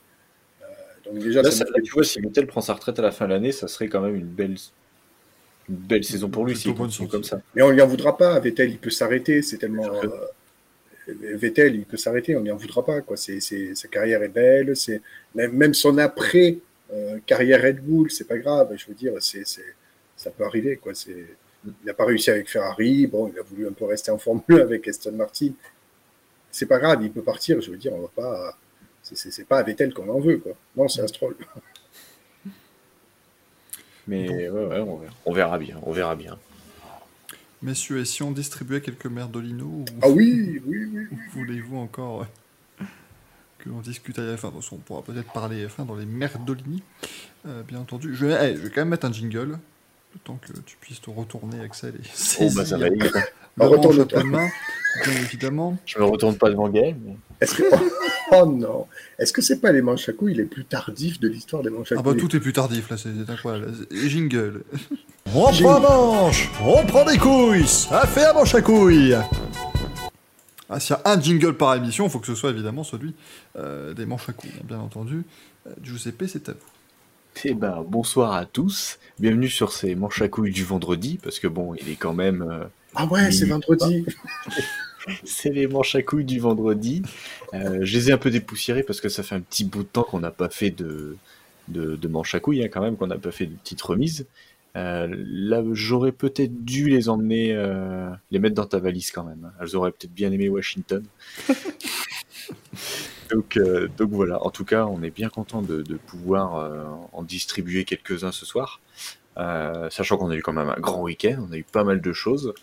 Donc 1.11 1.19
déjà, 1.23 1.41
Là, 1.41 1.51
ça 1.51 1.63
là, 1.65 1.81
tu 1.83 1.91
vois, 1.91 2.03
si 2.03 2.19
Vettel 2.19 2.47
prend 2.47 2.61
sa 2.61 2.73
retraite 2.73 2.99
à 2.99 3.01
la 3.01 3.11
fin 3.11 3.25
de 3.25 3.31
l'année, 3.33 3.51
ça 3.51 3.67
serait 3.67 3.87
quand 3.87 4.01
même 4.01 4.15
une 4.15 4.25
belle, 4.27 4.55
une 5.69 5.75
belle 5.75 6.03
saison 6.03 6.29
pour 6.29 6.45
lui 6.45 6.55
s'il 6.55 6.73
continue 6.75 7.07
comme 7.07 7.23
ça. 7.23 7.41
Mais 7.55 7.61
on 7.61 7.69
ne 7.69 7.73
lui 7.73 7.81
en 7.81 7.87
voudra 7.87 8.17
pas. 8.17 8.39
Vettel, 8.39 8.69
il 8.71 8.77
peut 8.77 8.89
s'arrêter. 8.89 9.41
C'est 9.41 9.57
tellement. 9.57 9.85
Euh, 10.03 10.09
Vettel, 11.35 11.75
il 11.75 11.85
peut 11.85 11.97
s'arrêter. 11.97 12.35
On 12.35 12.39
ne 12.39 12.45
lui 12.45 12.51
en 12.51 12.57
voudra 12.57 12.83
pas. 12.85 13.01
Quoi. 13.01 13.15
C'est, 13.17 13.39
c'est- 13.39 13.75
sa 13.75 13.87
carrière 13.87 14.21
est 14.23 14.27
belle. 14.29 14.75
C'est, 14.75 15.01
même, 15.35 15.53
même 15.53 15.73
son 15.73 15.97
après 15.97 16.57
euh, 16.93 17.19
carrière 17.25 17.61
Red 17.63 17.79
Bull, 17.81 18.11
c'est 18.11 18.27
pas 18.27 18.37
grave. 18.37 18.73
Je 18.75 18.85
veux 18.87 18.93
dire, 18.93 19.13
c'est, 19.21 19.45
c'est- 19.47 19.75
ça 20.17 20.31
peut 20.31 20.43
arriver. 20.43 20.75
Quoi. 20.77 20.93
C'est, 20.93 21.25
il 21.65 21.73
n'a 21.85 21.93
pas 21.93 22.05
réussi 22.05 22.29
avec 22.29 22.49
Ferrari. 22.49 23.07
Bon, 23.07 23.31
il 23.33 23.39
a 23.39 23.43
voulu 23.43 23.67
un 23.67 23.71
peu 23.71 23.85
rester 23.85 24.11
en 24.11 24.17
Formule 24.17 24.43
1 24.49 24.57
avec 24.59 24.87
Aston 24.87 25.13
Martin. 25.13 25.51
C'est 26.51 26.65
pas 26.65 26.79
grave. 26.79 26.99
Il 27.03 27.11
peut 27.11 27.21
partir. 27.21 27.61
Je 27.61 27.71
veux 27.71 27.77
dire, 27.77 27.93
on 27.93 28.01
va 28.01 28.11
pas. 28.15 28.57
C'est, 29.13 29.45
pas 29.47 29.59
à 29.59 29.63
Vettel 29.63 29.93
qu'on 29.93 30.09
en 30.09 30.19
veut. 30.19 30.37
Quoi. 30.37 30.53
Non, 30.75 30.87
c'est 30.87 31.01
un 31.01 31.07
Stroll. 31.07 31.35
Mais 34.07 34.49
ouais, 34.49 34.65
ouais, 34.65 34.79
on, 34.79 34.97
verra, 34.97 35.13
on 35.25 35.33
verra 35.33 35.57
bien, 35.59 35.79
on 35.83 35.91
verra 35.91 36.15
bien. 36.15 36.37
Messieurs, 37.61 37.99
et 37.99 38.05
si 38.05 38.23
on 38.23 38.31
distribuait 38.31 38.81
quelques 38.81 39.07
merdolinos 39.07 39.65
ou 39.65 39.85
Ah 40.01 40.09
oui, 40.09 40.61
oui, 40.65 40.85
oui. 40.93 41.07
ou 41.11 41.17
voulez-vous 41.33 41.77
encore 41.77 42.21
euh, 42.21 42.85
que 43.57 43.67
l'on 43.69 43.81
discute 43.81 44.17
à 44.19 44.21
la 44.21 44.35
F1 44.35 44.47
De 44.47 44.51
toute 44.51 44.61
façon, 44.61 44.75
on 44.75 44.79
pourra 44.79 45.01
peut-être 45.01 45.31
parler 45.33 45.65
F1 45.67 45.85
dans 45.87 45.95
les 45.95 46.05
merdolini, 46.05 46.83
euh, 47.47 47.63
bien 47.63 47.79
entendu. 47.79 48.15
Je 48.15 48.25
vais, 48.27 48.51
eh, 48.51 48.55
je 48.55 48.61
vais 48.61 48.69
quand 48.69 48.81
même 48.81 48.89
mettre 48.89 49.07
un 49.07 49.11
jingle, 49.11 49.57
le 50.13 50.19
temps 50.23 50.37
que 50.37 50.53
tu 50.61 50.77
puisses 50.79 51.01
te 51.01 51.09
retourner, 51.09 51.59
Axel, 51.61 51.95
et 51.95 52.07
Oh, 52.41 52.49
bah, 52.55 52.65
ça 52.65 52.77
va 52.77 52.85
aller. 52.85 52.99
à 53.59 54.05
pleine 54.05 54.27
main, 54.27 54.47
bien 55.03 55.13
évidemment. 55.21 55.77
Je 55.85 55.97
me 55.99 56.05
retourne 56.05 56.37
pas 56.37 56.49
devant 56.49 56.69
Gaël. 56.69 56.95
mais- 57.03 57.17
Est-ce 57.41 57.55
que... 57.55 57.63
Oh 58.33 58.45
non 58.45 58.87
Est-ce 59.17 59.31
que 59.31 59.41
c'est 59.41 59.61
pas 59.61 59.71
les 59.71 59.81
manches 59.81 60.09
à 60.09 60.13
couilles 60.13 60.33
les 60.33 60.43
plus 60.43 60.65
tardifs 60.65 61.17
de 61.21 61.29
l'histoire 61.29 61.63
des 61.63 61.69
manches 61.69 61.93
à 61.93 61.95
Ah 61.97 62.01
bah 62.01 62.11
couilles 62.11 62.19
tout 62.27 62.35
est 62.35 62.39
plus 62.41 62.51
tardif 62.51 62.89
là, 62.89 62.97
c'est 62.97 63.09
incroyable. 63.29 63.71
Jingle. 63.89 64.63
On 65.33 65.43
prend 65.51 65.75
un 65.75 65.79
manche, 65.79 66.49
on 66.61 66.85
prend 66.85 67.05
des 67.05 67.17
couilles, 67.17 67.65
ça 67.67 68.05
fait 68.05 68.25
un 68.25 68.33
manche 68.33 68.53
à 68.53 68.61
couilles. 68.61 69.15
Ah, 70.69 70.79
s'il 70.81 70.93
y 70.97 70.99
a 70.99 71.01
un 71.09 71.21
jingle 71.21 71.55
par 71.55 71.73
émission, 71.75 72.05
il 72.07 72.09
faut 72.09 72.19
que 72.19 72.27
ce 72.27 72.35
soit 72.35 72.49
évidemment 72.49 72.83
celui 72.83 73.13
euh, 73.57 73.93
des 73.93 74.05
manches 74.05 74.27
à 74.27 74.33
couilles, 74.33 74.51
bien 74.65 74.79
entendu. 74.79 75.23
Euh, 75.67 75.71
Giuseppe, 75.81 76.23
c'est 76.27 76.49
à 76.49 76.51
vous. 76.51 76.59
Eh 77.45 77.53
ben, 77.53 77.85
bonsoir 77.87 78.33
à 78.33 78.45
tous. 78.45 78.99
Bienvenue 79.19 79.47
sur 79.49 79.71
ces 79.71 79.95
manches 79.95 80.21
à 80.21 80.27
couilles 80.27 80.51
du 80.51 80.65
vendredi, 80.65 81.17
parce 81.23 81.39
que 81.39 81.47
bon, 81.47 81.75
il 81.75 81.89
est 81.89 81.95
quand 81.95 82.13
même. 82.13 82.41
euh, 82.41 82.65
Ah 82.95 83.05
ouais, 83.05 83.31
c'est 83.31 83.45
vendredi. 83.45 84.05
c'est 85.23 85.49
les 85.49 85.67
manches 85.67 85.95
à 85.95 86.01
couilles 86.01 86.25
du 86.25 86.39
vendredi. 86.39 87.01
Euh, 87.53 87.79
je 87.81 87.97
les 87.97 88.09
ai 88.09 88.13
un 88.13 88.17
peu 88.17 88.29
dépoussiérés 88.31 88.83
parce 88.83 89.01
que 89.01 89.09
ça 89.09 89.23
fait 89.23 89.35
un 89.35 89.41
petit 89.41 89.65
bout 89.65 89.83
de 89.83 89.87
temps 89.87 90.03
qu'on 90.03 90.19
n'a 90.19 90.31
pas 90.31 90.49
fait 90.49 90.71
de, 90.71 91.17
de, 91.67 91.95
de 91.95 92.07
manches 92.07 92.35
à 92.35 92.39
couilles, 92.39 92.63
hein, 92.63 92.69
quand 92.71 92.81
même, 92.81 92.97
qu'on 92.97 93.07
n'a 93.07 93.17
pas 93.17 93.31
fait 93.31 93.45
de 93.47 93.55
petites 93.55 93.81
remises. 93.81 94.27
Euh, 94.75 95.07
là, 95.09 95.63
j'aurais 95.73 96.11
peut-être 96.11 96.63
dû 96.63 96.89
les 96.89 97.09
emmener, 97.09 97.53
euh, 97.55 98.09
les 98.31 98.39
mettre 98.39 98.55
dans 98.55 98.65
ta 98.67 98.79
valise 98.79 99.11
quand 99.11 99.23
même. 99.23 99.45
hein. 99.45 99.53
Elles 99.61 99.75
auraient 99.75 99.91
peut-être 99.91 100.13
bien 100.13 100.31
aimé 100.31 100.49
Washington. 100.49 101.03
donc, 103.31 103.57
euh, 103.57 103.87
donc 103.97 104.11
voilà, 104.11 104.43
en 104.45 104.49
tout 104.49 104.65
cas, 104.65 104.85
on 104.85 105.01
est 105.03 105.09
bien 105.09 105.29
content 105.29 105.61
de, 105.61 105.81
de 105.81 105.95
pouvoir 105.97 106.71
en 107.11 107.23
distribuer 107.23 107.83
quelques-uns 107.85 108.31
ce 108.31 108.45
soir. 108.45 108.79
Sachant 109.89 110.17
qu'on 110.17 110.29
a 110.31 110.35
eu 110.35 110.41
quand 110.41 110.53
même 110.53 110.69
un 110.69 110.79
grand 110.79 111.03
week-end, 111.03 111.45
on 111.47 111.51
a 111.53 111.57
eu 111.57 111.63
pas 111.63 111.83
mal 111.83 112.01
de 112.01 112.13
choses. 112.13 112.53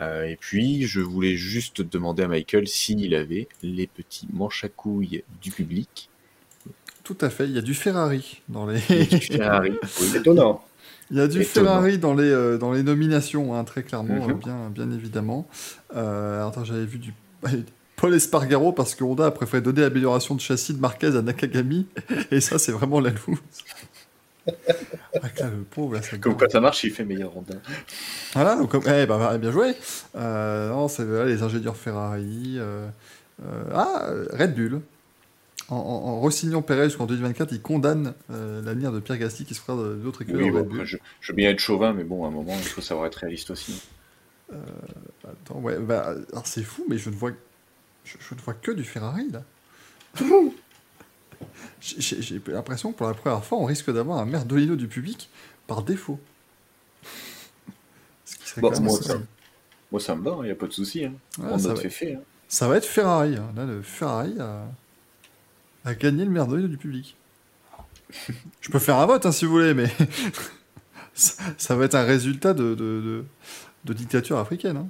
Euh, 0.00 0.24
et 0.24 0.36
puis, 0.36 0.86
je 0.86 1.00
voulais 1.00 1.36
juste 1.36 1.82
demander 1.82 2.22
à 2.22 2.28
Michael 2.28 2.66
s'il 2.66 3.14
avait 3.14 3.48
les 3.62 3.86
petits 3.86 4.26
manches 4.32 4.64
à 4.64 4.68
couilles 4.68 5.22
du 5.42 5.50
public. 5.50 6.08
Tout 7.04 7.18
à 7.20 7.30
fait, 7.30 7.44
il 7.46 7.52
y 7.52 7.58
a 7.58 7.62
du 7.62 7.74
Ferrari 7.74 8.40
dans 8.48 8.64
les. 8.66 8.78
Ferrari. 8.78 9.72
Oui. 10.00 10.12
Étonnant. 10.16 10.64
Il 11.10 11.18
y 11.18 11.20
a 11.20 11.26
du 11.28 11.42
Étonnant. 11.42 11.66
Ferrari 11.72 11.98
dans 11.98 12.14
les, 12.14 12.24
euh, 12.30 12.56
dans 12.58 12.72
les 12.72 12.82
nominations, 12.82 13.54
hein, 13.54 13.64
très 13.64 13.82
clairement, 13.82 14.14
Mhm. 14.26 14.30
euh, 14.30 14.34
bien, 14.34 14.70
bien 14.70 14.90
évidemment. 14.92 15.46
Euh, 15.94 16.36
alors, 16.36 16.48
attends, 16.50 16.64
j'avais 16.64 16.86
vu 16.86 16.98
du 16.98 17.12
Paul 17.96 18.14
Espargaro 18.14 18.72
parce 18.72 18.94
que 18.94 19.04
Honda 19.04 19.26
a 19.26 19.30
préféré 19.30 19.60
donner 19.62 19.82
l'amélioration 19.82 20.34
de 20.34 20.40
châssis 20.40 20.72
de 20.74 20.80
Marquez 20.80 21.14
à 21.16 21.22
Nakagami, 21.22 21.86
et 22.30 22.40
ça, 22.40 22.58
c'est 22.58 22.72
vraiment 22.72 22.98
la 23.00 23.10
loose. 23.10 23.38
Ah, 24.48 25.28
là, 25.38 25.50
le 25.50 25.62
pauvre, 25.62 25.94
là, 25.94 26.02
ça 26.02 26.18
Comme 26.18 26.36
quoi 26.36 26.48
ça 26.48 26.60
marche, 26.60 26.82
il 26.84 26.90
fait 26.90 27.04
meilleur 27.04 27.30
rondin. 27.30 27.54
Voilà, 28.34 28.56
donc, 28.56 28.70
comme- 28.70 28.82
eh, 28.86 29.06
bah, 29.06 29.38
bien 29.38 29.50
joué. 29.52 29.74
Euh, 30.16 30.68
non, 30.70 30.88
c'est 30.88 31.04
voilà, 31.04 31.26
les 31.26 31.42
ingénieurs 31.42 31.76
Ferrari. 31.76 32.56
euh, 32.58 32.88
euh, 33.44 33.62
ah, 33.74 34.06
Red 34.32 34.54
Bull. 34.54 34.80
En, 35.68 35.76
en, 35.76 35.78
en 35.78 36.20
re-signant 36.20 36.60
Perez 36.60 36.84
jusqu'en 36.84 37.06
2024, 37.06 37.52
il 37.52 37.62
condamne 37.62 38.14
l'avenir 38.28 38.90
de 38.92 39.00
Pierre 39.00 39.18
Gasly 39.18 39.44
qui 39.44 39.54
se 39.54 39.60
fera 39.60 39.76
d'autres 39.76 40.22
écuries 40.22 40.44
Oui, 40.44 40.50
bon, 40.50 40.66
après, 40.70 40.86
je, 40.86 40.96
je 41.20 41.32
veux 41.32 41.36
bien 41.36 41.50
être 41.50 41.60
chauvin, 41.60 41.92
mais 41.92 42.04
bon, 42.04 42.24
à 42.24 42.28
un 42.28 42.32
moment, 42.32 42.54
il 42.58 42.64
faut 42.68 42.80
savoir 42.82 43.06
être 43.06 43.16
réaliste 43.16 43.50
aussi. 43.50 43.80
Attends, 45.24 45.60
ouais, 45.60 45.78
bah, 45.78 46.14
alors 46.32 46.46
c'est 46.46 46.62
fou, 46.64 46.84
mais 46.88 46.98
je 46.98 47.08
ne 47.10 47.14
vois, 47.14 47.30
je, 48.04 48.16
je 48.28 48.34
ne 48.34 48.40
vois 48.40 48.54
que 48.54 48.70
du 48.72 48.84
Ferrari 48.84 49.30
là. 49.30 49.42
J'ai- 51.80 52.40
l'impression 52.48 52.92
que 52.92 52.98
pour 52.98 53.06
la 53.06 53.14
première 53.14 53.44
fois, 53.44 53.58
on 53.58 53.64
risque 53.64 53.90
d'avoir 53.92 54.18
un 54.18 54.24
merdolino 54.26 54.76
du 54.76 54.88
public 54.88 55.28
par 55.66 55.82
défaut. 55.82 56.18
Ce 58.24 58.36
qui 58.54 58.60
Bon, 58.60 58.70
moi, 58.80 58.98
ça- 59.02 59.18
Moi, 59.90 60.00
ça 60.00 60.14
me 60.14 60.22
va, 60.22 60.36
il 60.40 60.44
n'y 60.46 60.50
a 60.50 60.54
pas 60.54 60.66
de 60.66 60.72
souci. 60.72 61.04
Hein. 61.04 61.12
Ouais, 61.38 61.48
On 61.52 61.58
ça 61.58 61.70
a 61.70 61.74
va. 61.74 61.80
fait 61.80 61.90
fait. 61.90 62.14
hein. 62.14 62.20
Ça 62.48 62.68
va 62.68 62.76
être 62.76 62.86
Ferrari. 62.86 63.36
hein. 63.36 63.50
Là, 63.56 63.64
le 63.64 63.82
Ferrari 63.82 64.34
a, 64.40 64.66
a 65.84 65.94
gagné 65.94 66.24
le 66.24 66.30
merdolino 66.30 66.68
du 66.68 66.76
public. 66.76 67.16
Je 68.60 68.70
peux 68.70 68.78
faire 68.78 68.96
un 68.98 69.06
vote 69.06 69.24
hein, 69.24 69.32
si 69.32 69.44
vous 69.46 69.52
voulez, 69.52 69.72
mais 69.74 69.90
ça, 71.14 71.42
ça 71.56 71.76
va 71.76 71.86
être 71.86 71.94
un 71.94 72.04
résultat 72.04 72.52
de, 72.54 72.74
de, 72.74 72.74
de- 72.74 73.24
de 73.84 73.92
dictature 73.94 74.38
africaine. 74.38 74.88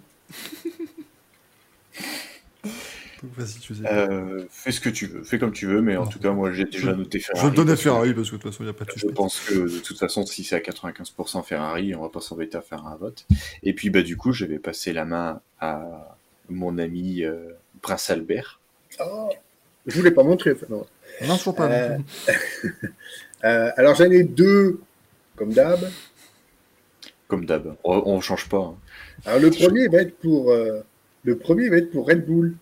Donc, 3.23 3.33
vas-y, 3.36 3.60
tu 3.60 3.75
sais. 3.75 3.83
Euh, 3.86 4.44
fais 4.51 4.73
ce 4.73 4.81
que 4.81 4.89
tu 4.89 5.07
veux, 5.07 5.23
fais 5.23 5.39
comme 5.39 5.52
tu 5.52 5.67
veux, 5.67 5.81
mais 5.81 5.97
en 5.97 6.05
Non. 6.05 6.10
tout 6.10 6.18
cas, 6.18 6.33
moi, 6.33 6.51
j'ai 6.52 6.65
déjà 6.65 6.92
noté 6.92 7.18
Je 7.20 7.26
Ferrari. 7.26 7.44
vais 7.44 7.51
le 7.51 7.57
donner 7.57 7.70
à 7.70 7.75
parce 7.75 7.78
que 7.84 7.91
Ferrari 7.91 8.15
parce 8.15 8.31
que 8.31 8.36
de 8.36 8.41
toute 8.42 8.51
façon, 8.51 8.62
il 8.65 8.67
n'y 8.67 8.70
a 8.70 8.73
pas 8.75 8.84
de 8.84 8.92
Je 8.97 9.07
pense 9.07 9.41
que 9.41 9.55
de 9.55 9.78
toute 9.78 9.99
façon, 9.99 10.26
si 10.26 10.42
c'est 10.44 10.57
à 10.57 10.60
95% 10.60 11.42
Ferrari, 11.44 11.94
on 11.94 12.02
va 12.02 12.09
pas 12.09 12.20
s'embêter 12.20 12.57
à 12.59 12.62
faire 12.62 12.86
un 12.86 12.97
vote. 12.97 13.26
Et 13.62 13.73
puis, 13.75 13.91
bah, 13.91 14.02
du 14.02 14.17
coup, 14.17 14.33
je 14.33 14.44
vais 14.44 14.59
passer 14.59 14.92
la 14.92 15.05
main 15.05 15.41
à 15.60 16.17
mon 16.49 16.78
ami 16.78 17.23
euh, 17.23 17.51
Prince 17.81 18.10
Albert. 18.10 18.60
Ah, 18.99 19.28
je 19.86 19.97
voulais 19.97 20.10
pas 20.10 20.23
montrer. 20.25 20.55
non. 20.68 20.86
Non, 21.26 21.36
toujours 21.36 21.55
pas. 21.55 21.70
Euh, 21.70 21.99
Euh, 23.44 23.73
alors 23.76 23.97
j'en 23.97 24.09
ai 24.09 24.23
deux, 24.23 24.81
comme 25.34 25.52
d'hab. 25.52 25.81
Comme 27.26 27.44
d'hab, 27.44 27.75
on, 27.83 28.02
on 28.07 28.20
change 28.20 28.49
pas. 28.49 28.59
hein. 28.59 28.75
Alors 29.26 29.41
le 29.41 29.51
premier 29.51 29.89
va 29.89 29.99
être 30.02 30.17
pour 30.18 30.52
euh, 30.52 30.81
le 31.25 31.36
premier 31.36 31.68
va 31.68 31.78
être 31.78 31.91
pour 31.91 32.07
Red 32.07 32.25
Bull, 32.25 32.55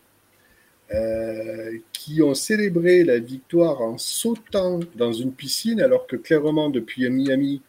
euh, 0.92 1.78
qui 1.92 2.20
ont 2.22 2.34
célébré 2.34 3.04
la 3.04 3.18
victoire 3.18 3.80
en 3.80 3.96
sautant 3.96 4.80
dans 4.96 5.12
une 5.12 5.32
piscine, 5.32 5.80
alors 5.80 6.06
que 6.06 6.16
clairement 6.16 6.68
depuis 6.68 7.08
Miami, 7.08 7.62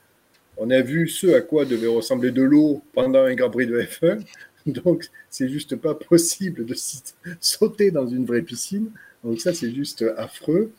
on 0.58 0.70
a 0.72 0.82
vu 0.82 1.08
ce 1.08 1.28
à 1.36 1.42
quoi 1.42 1.66
devait 1.66 1.88
ressembler 1.88 2.32
de 2.32 2.42
l'eau 2.42 2.82
pendant 2.94 3.24
un 3.24 3.36
Grand 3.36 3.50
Prix 3.50 3.68
de 3.68 3.80
F1. 3.80 4.22
Donc 4.66 5.10
c'est 5.30 5.50
juste 5.50 5.76
pas 5.76 5.96
possible 5.96 6.66
de 6.66 6.76
sauter 7.40 7.92
dans 7.92 8.08
une 8.08 8.26
vraie 8.26 8.42
piscine. 8.42 8.90
Donc 9.24 9.40
ça 9.40 9.54
c'est 9.54 9.72
juste 9.72 10.04
affreux. 10.18 10.72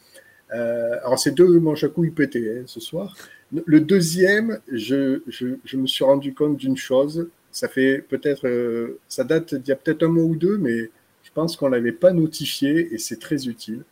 Euh, 0.53 0.99
alors 1.05 1.19
c'est 1.19 1.35
deux 1.35 1.61
manches 1.61 1.85
à 1.85 1.89
couilles 1.89 2.11
pétées 2.11 2.59
hein, 2.59 2.62
ce 2.67 2.81
soir. 2.81 3.17
Le 3.53 3.81
deuxième, 3.81 4.61
je, 4.71 5.21
je, 5.27 5.57
je 5.65 5.77
me 5.77 5.87
suis 5.87 6.05
rendu 6.05 6.35
compte 6.35 6.57
d'une 6.57 6.77
chose. 6.77 7.29
Ça 7.51 7.69
fait 7.69 7.99
peut-être, 8.09 8.49
euh, 8.49 8.99
ça 9.09 9.25
date 9.25 9.55
d'il 9.55 9.69
y 9.69 9.73
a 9.73 9.77
peut-être 9.77 10.03
un 10.03 10.09
mois 10.09 10.25
ou 10.25 10.37
deux, 10.37 10.57
mais 10.57 10.91
pense 11.35 11.57
qu'on 11.57 11.69
l'avait 11.69 11.93
pas 11.93 12.12
notifié 12.12 12.93
et 12.94 12.99
c'est 12.99 13.19
très 13.19 13.47
utile. 13.49 13.83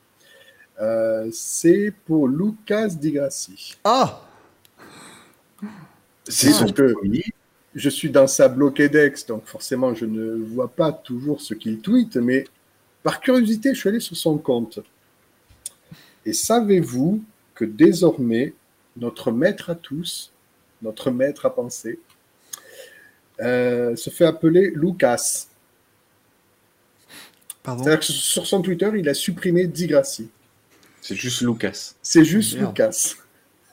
Euh, 0.81 1.28
c'est 1.33 1.93
pour 2.07 2.27
Lucas 2.28 2.89
Di 2.89 3.12
Grassi. 3.12 3.77
Ah 3.85 4.23
C'est 6.27 6.49
Ah, 6.51 6.52
son 6.52 6.67
je 6.69 6.73
peux- 6.75 6.93
premier. 6.94 7.25
je 7.75 7.89
suis 7.91 8.10
dans 8.10 8.27
sa 8.27 8.49
Bloquedex, 8.49 9.27
donc 9.27 9.47
forcément, 9.47 9.94
je 9.94 10.07
ne 10.07 10.33
vois 10.36 10.69
pas 10.69 10.93
toujours 10.93 11.41
ce 11.41 11.55
qu'il 11.55 11.81
tweet, 11.81 12.17
mais 12.17 12.44
par 13.02 13.20
curiosité, 13.20 13.75
je 13.75 13.78
suis 13.81 13.89
allé 13.89 14.01
sur 14.01 14.17
son 14.17 14.39
compte. 14.39 14.81
Et 16.25 16.33
savez-vous 16.33 17.23
que 17.55 17.65
désormais, 17.65 18.55
notre 18.97 19.33
maître 19.33 19.70
à 19.70 19.75
tous, 19.75 20.31
notre 20.83 21.10
maître 21.10 21.47
à 21.47 21.55
penser, 21.55 21.99
euh, 23.41 23.97
se 23.97 24.10
fait 24.10 24.25
appeler 24.27 24.70
Lucas? 24.75 25.47
Pardon 27.71 27.85
C'est-à-dire 27.85 28.01
que 28.01 28.13
sur 28.13 28.47
son 28.47 28.63
Twitter, 28.63 28.91
il 28.97 29.09
a 29.09 29.15
supprimé 29.15 29.69
Digrassi. 29.69 30.29
C'est 31.01 31.15
juste 31.15 31.41
Lucas. 31.43 31.95
C'est 32.03 32.25
juste 32.25 32.57
Merde. 32.57 32.69
Lucas. 32.69 33.15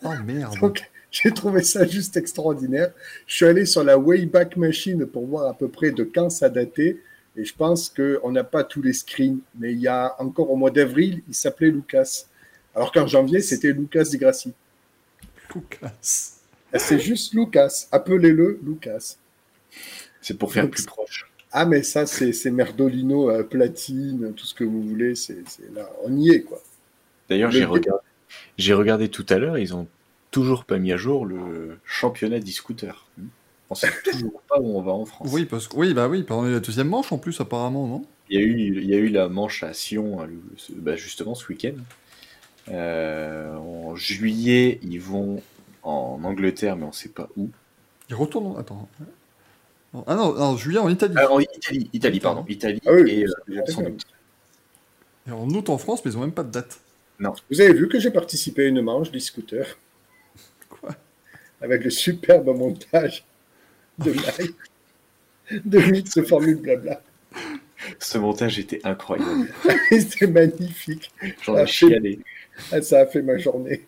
Oh 0.03 0.09
merde. 0.23 0.55
Donc, 0.61 0.87
j'ai 1.09 1.31
trouvé 1.31 1.63
ça 1.63 1.85
juste 1.87 2.15
extraordinaire. 2.15 2.91
Je 3.25 3.35
suis 3.35 3.45
allé 3.45 3.65
sur 3.65 3.83
la 3.83 3.97
Wayback 3.97 4.55
Machine 4.55 5.07
pour 5.07 5.25
voir 5.25 5.47
à 5.47 5.57
peu 5.57 5.67
près 5.67 5.89
de 5.89 6.03
quand 6.03 6.29
ça 6.29 6.47
datait. 6.47 6.97
Et 7.35 7.43
je 7.43 7.55
pense 7.55 7.89
qu'on 7.89 8.31
n'a 8.31 8.43
pas 8.43 8.63
tous 8.63 8.83
les 8.83 8.93
screens. 8.93 9.39
Mais 9.57 9.71
il 9.73 9.79
y 9.79 9.87
a 9.87 10.15
encore 10.19 10.51
au 10.51 10.55
mois 10.55 10.71
d'avril, 10.71 11.23
il 11.27 11.33
s'appelait 11.33 11.71
Lucas. 11.71 12.25
Alors 12.75 12.91
qu'en 12.91 13.07
janvier, 13.07 13.41
c'était 13.41 13.71
Lucas 13.71 14.03
Digrassi. 14.03 14.53
Lucas. 15.55 15.91
C'est 16.75 16.99
juste 16.99 17.33
Lucas. 17.33 17.87
Appelez-le 17.91 18.59
Lucas. 18.63 19.15
C'est 20.21 20.37
pour 20.37 20.53
faire 20.53 20.65
Donc, 20.65 20.73
plus 20.73 20.85
proche. 20.85 21.31
Ah, 21.51 21.65
mais 21.65 21.81
ça, 21.83 22.05
c'est 22.05 22.51
Merdolino, 22.51 23.29
euh, 23.31 23.43
platine, 23.43 24.33
tout 24.35 24.45
ce 24.45 24.53
que 24.53 24.63
vous 24.63 24.81
voulez. 24.81 25.15
C'est 25.15 25.43
là. 25.73 25.89
On 26.03 26.15
y 26.15 26.29
est, 26.31 26.41
quoi. 26.41 26.61
D'ailleurs, 27.29 27.51
Le- 27.51 27.57
j'ai 28.57 28.73
regardé, 28.73 29.09
tout 29.09 29.25
à 29.29 29.37
l'heure, 29.37 29.57
ils 29.57 29.75
ont 29.75 29.87
toujours 30.31 30.65
pas 30.65 30.77
mis 30.77 30.91
à 30.91 30.97
jour 30.97 31.25
le 31.25 31.77
championnat 31.85 32.39
d'e-scooter. 32.39 33.07
On 33.69 33.75
sait 33.75 33.89
toujours 34.03 34.41
pas 34.47 34.59
où 34.59 34.77
on 34.77 34.81
va 34.81 34.91
en 34.91 35.05
France. 35.05 35.29
Oui, 35.31 35.45
parce 35.45 35.67
que 35.67 35.75
oui, 35.77 35.93
bah 35.93 36.07
oui, 36.07 36.23
pendant 36.23 36.43
la 36.47 36.59
deuxième 36.59 36.89
manche 36.89 37.11
en 37.11 37.17
plus 37.17 37.39
apparemment, 37.41 37.87
non? 37.87 38.05
Il 38.29 38.39
y 38.39 38.43
a 38.43 38.45
eu, 38.45 38.57
il 38.81 38.85
y 38.89 38.93
a 38.93 38.97
eu 38.97 39.09
la 39.09 39.29
manche 39.29 39.63
à 39.63 39.73
Sion, 39.73 40.21
le- 40.23 40.41
ce- 40.57 40.73
bah, 40.73 40.95
justement 40.95 41.35
ce 41.35 41.47
week-end. 41.47 41.75
Euh, 42.69 43.55
en 43.55 43.95
juillet, 43.95 44.79
ils 44.83 44.99
vont 44.99 45.41
en 45.83 46.19
Angleterre, 46.23 46.75
mais 46.75 46.85
on 46.85 46.91
sait 46.91 47.09
pas 47.09 47.29
où. 47.37 47.49
Il 48.09 48.15
retourne. 48.15 48.59
Attends. 48.59 48.89
Ah 50.07 50.15
non, 50.15 50.33
non, 50.33 50.57
juillet 50.57 50.79
en 50.79 50.89
Italie. 50.89 51.15
Ah, 51.17 51.31
en 51.31 51.39
Italie, 51.39 51.89
Italie, 51.93 52.19
pardon, 52.19 52.45
Italie 52.47 52.81
Ah 52.85 52.91
oui, 52.93 53.11
et 53.11 53.25
euh, 53.25 53.65
sans 53.67 53.83
fait. 53.83 53.89
doute. 53.91 54.03
Et 55.27 55.31
en 55.31 55.47
août 55.49 55.69
en 55.69 55.77
France, 55.77 56.03
mais 56.05 56.11
ils 56.11 56.17
ont 56.17 56.21
même 56.21 56.31
pas 56.31 56.43
de 56.43 56.51
date. 56.51 56.79
Vous 57.49 57.61
avez 57.61 57.73
vu 57.73 57.87
que 57.89 57.99
j'ai 57.99 58.11
participé 58.11 58.65
à 58.65 58.67
une 58.67 58.81
manche 58.81 59.11
d'e-scooter 59.11 59.77
Quoi? 60.69 60.91
avec 61.61 61.83
le 61.83 61.89
superbe 61.89 62.47
montage 62.55 63.25
de 63.97 64.11
live 64.11 64.53
de 65.65 65.79
Mix 65.79 66.21
Formule 66.21 66.57
Blabla. 66.57 67.01
Ce 67.99 68.17
montage 68.17 68.59
était 68.59 68.81
incroyable. 68.83 69.47
C'était 69.89 70.27
magnifique. 70.27 71.11
J'en 71.43 71.55
Ah, 71.55 71.63
ai 71.63 71.67
chialé. 71.67 72.19
Ah, 72.71 72.81
ça 72.81 72.99
a 73.01 73.05
fait 73.07 73.21
ma 73.21 73.37
journée. 73.37 73.87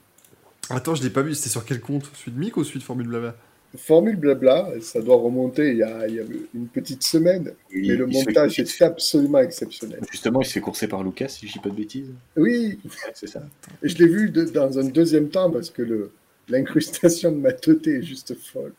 Attends, 0.70 0.96
je 0.96 1.04
l'ai 1.04 1.10
pas 1.10 1.22
vu. 1.22 1.36
C'était 1.36 1.50
sur 1.50 1.66
quel 1.66 1.82
compte? 1.82 2.10
Celui 2.16 2.32
de 2.32 2.40
Mick 2.40 2.58
ou 2.58 2.64
celui 2.64 2.80
de 2.80 2.84
Formule 2.84 3.08
Blabla? 3.08 3.36
Formule 3.78 4.16
Blabla, 4.16 4.70
ça 4.82 5.00
doit 5.02 5.18
remonter 5.18 5.70
il 5.72 5.78
y 5.78 5.84
a, 5.84 6.08
il 6.08 6.16
y 6.16 6.20
a 6.20 6.24
une 6.56 6.68
petite 6.68 7.04
semaine, 7.04 7.54
mais 7.72 7.96
le 7.96 8.08
fait- 8.08 8.14
montage 8.14 8.60
est 8.60 8.82
absolument 8.82 9.40
exceptionnel. 9.40 10.00
Justement, 10.12 10.42
il 10.42 10.46
se 10.48 10.54
fait 10.54 10.60
courser 10.60 10.88
par 10.88 11.04
Lucas, 11.04 11.28
si 11.28 11.48
je 11.48 11.54
dis 11.54 11.60
pas 11.60 11.70
de 11.70 11.76
bêtises. 11.76 12.10
Oui, 12.36 12.80
c'est 13.14 13.28
ça. 13.28 13.44
et 13.84 13.90
je 13.90 13.98
l'ai 13.98 14.08
vu 14.08 14.32
de- 14.32 14.46
dans 14.46 14.80
un 14.80 14.86
deuxième 14.86 15.30
temps 15.30 15.52
parce 15.52 15.70
que 15.70 16.10
l'incrustation 16.48 17.32
de 17.32 17.38
ma 17.38 17.52
teuté 17.54 17.98
est 17.98 18.04
juste 18.04 18.34
folle. 18.36 18.74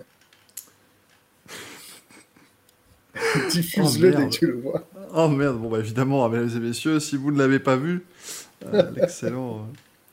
Diffuse-le 3.51 4.13
Oh, 4.15 4.19
dès 4.19 4.25
que 4.27 4.31
tu 4.31 4.47
le 4.47 4.55
vois. 4.61 4.87
Oh 5.15 5.29
merde, 5.29 5.59
bon 5.59 5.69
bah 5.69 5.79
évidemment, 5.81 6.29
mesdames 6.29 6.51
et 6.57 6.61
messieurs, 6.61 7.01
si 7.01 7.17
vous 7.17 7.31
ne 7.33 7.39
l'avez 7.39 7.59
pas 7.59 7.77
vu, 7.77 8.03
euh, 8.67 8.91
l'excellent, 8.97 9.59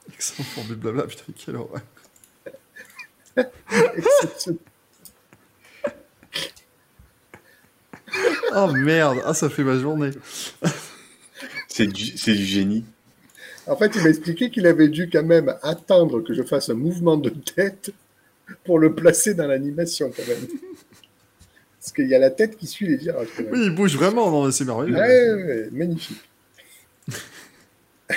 euh, 0.10 0.14
excellent 0.14 0.46
Formule 0.50 0.76
Blabla, 0.78 1.04
putain, 1.08 1.24
quelle 1.36 1.56
horreur. 1.56 1.82
Oh 8.56 8.72
merde, 8.72 9.20
ah 9.26 9.34
ça 9.34 9.50
fait 9.50 9.64
ma 9.64 9.78
journée. 9.78 10.12
C'est 11.68 11.88
du, 11.88 12.18
c'est 12.18 12.34
du 12.34 12.46
génie. 12.46 12.86
En 13.68 13.76
fait, 13.76 13.92
il 13.96 14.02
m'a 14.02 14.10
expliqué 14.10 14.50
qu'il 14.50 14.66
avait 14.66 14.88
dû 14.88 15.10
quand 15.10 15.24
même 15.24 15.54
attendre 15.62 16.22
que 16.22 16.34
je 16.34 16.42
fasse 16.42 16.70
un 16.70 16.74
mouvement 16.74 17.18
de 17.18 17.30
tête 17.30 17.92
pour 18.64 18.80
le 18.80 18.96
placer 18.96 19.34
dans 19.34 19.46
l'animation 19.46 20.12
quand 20.16 20.26
même. 20.28 20.48
Parce 21.80 21.92
qu'il 21.92 22.08
y 22.08 22.16
a 22.16 22.20
la 22.20 22.32
tête 22.32 22.58
qui 22.58 22.66
suit 22.66 22.88
les 22.88 22.98
virages. 22.98 23.28
quand 23.36 23.44
même. 23.44 23.54
Oui, 23.54 23.66
il 23.66 23.76
bouge 23.76 23.96
vraiment, 23.96 24.50
c'est 24.52 24.66
merveilleux. 24.66 24.96
Ouais, 24.96 25.34
ouais, 25.34 25.44
ouais, 25.44 25.70
magnifique. 25.72 26.22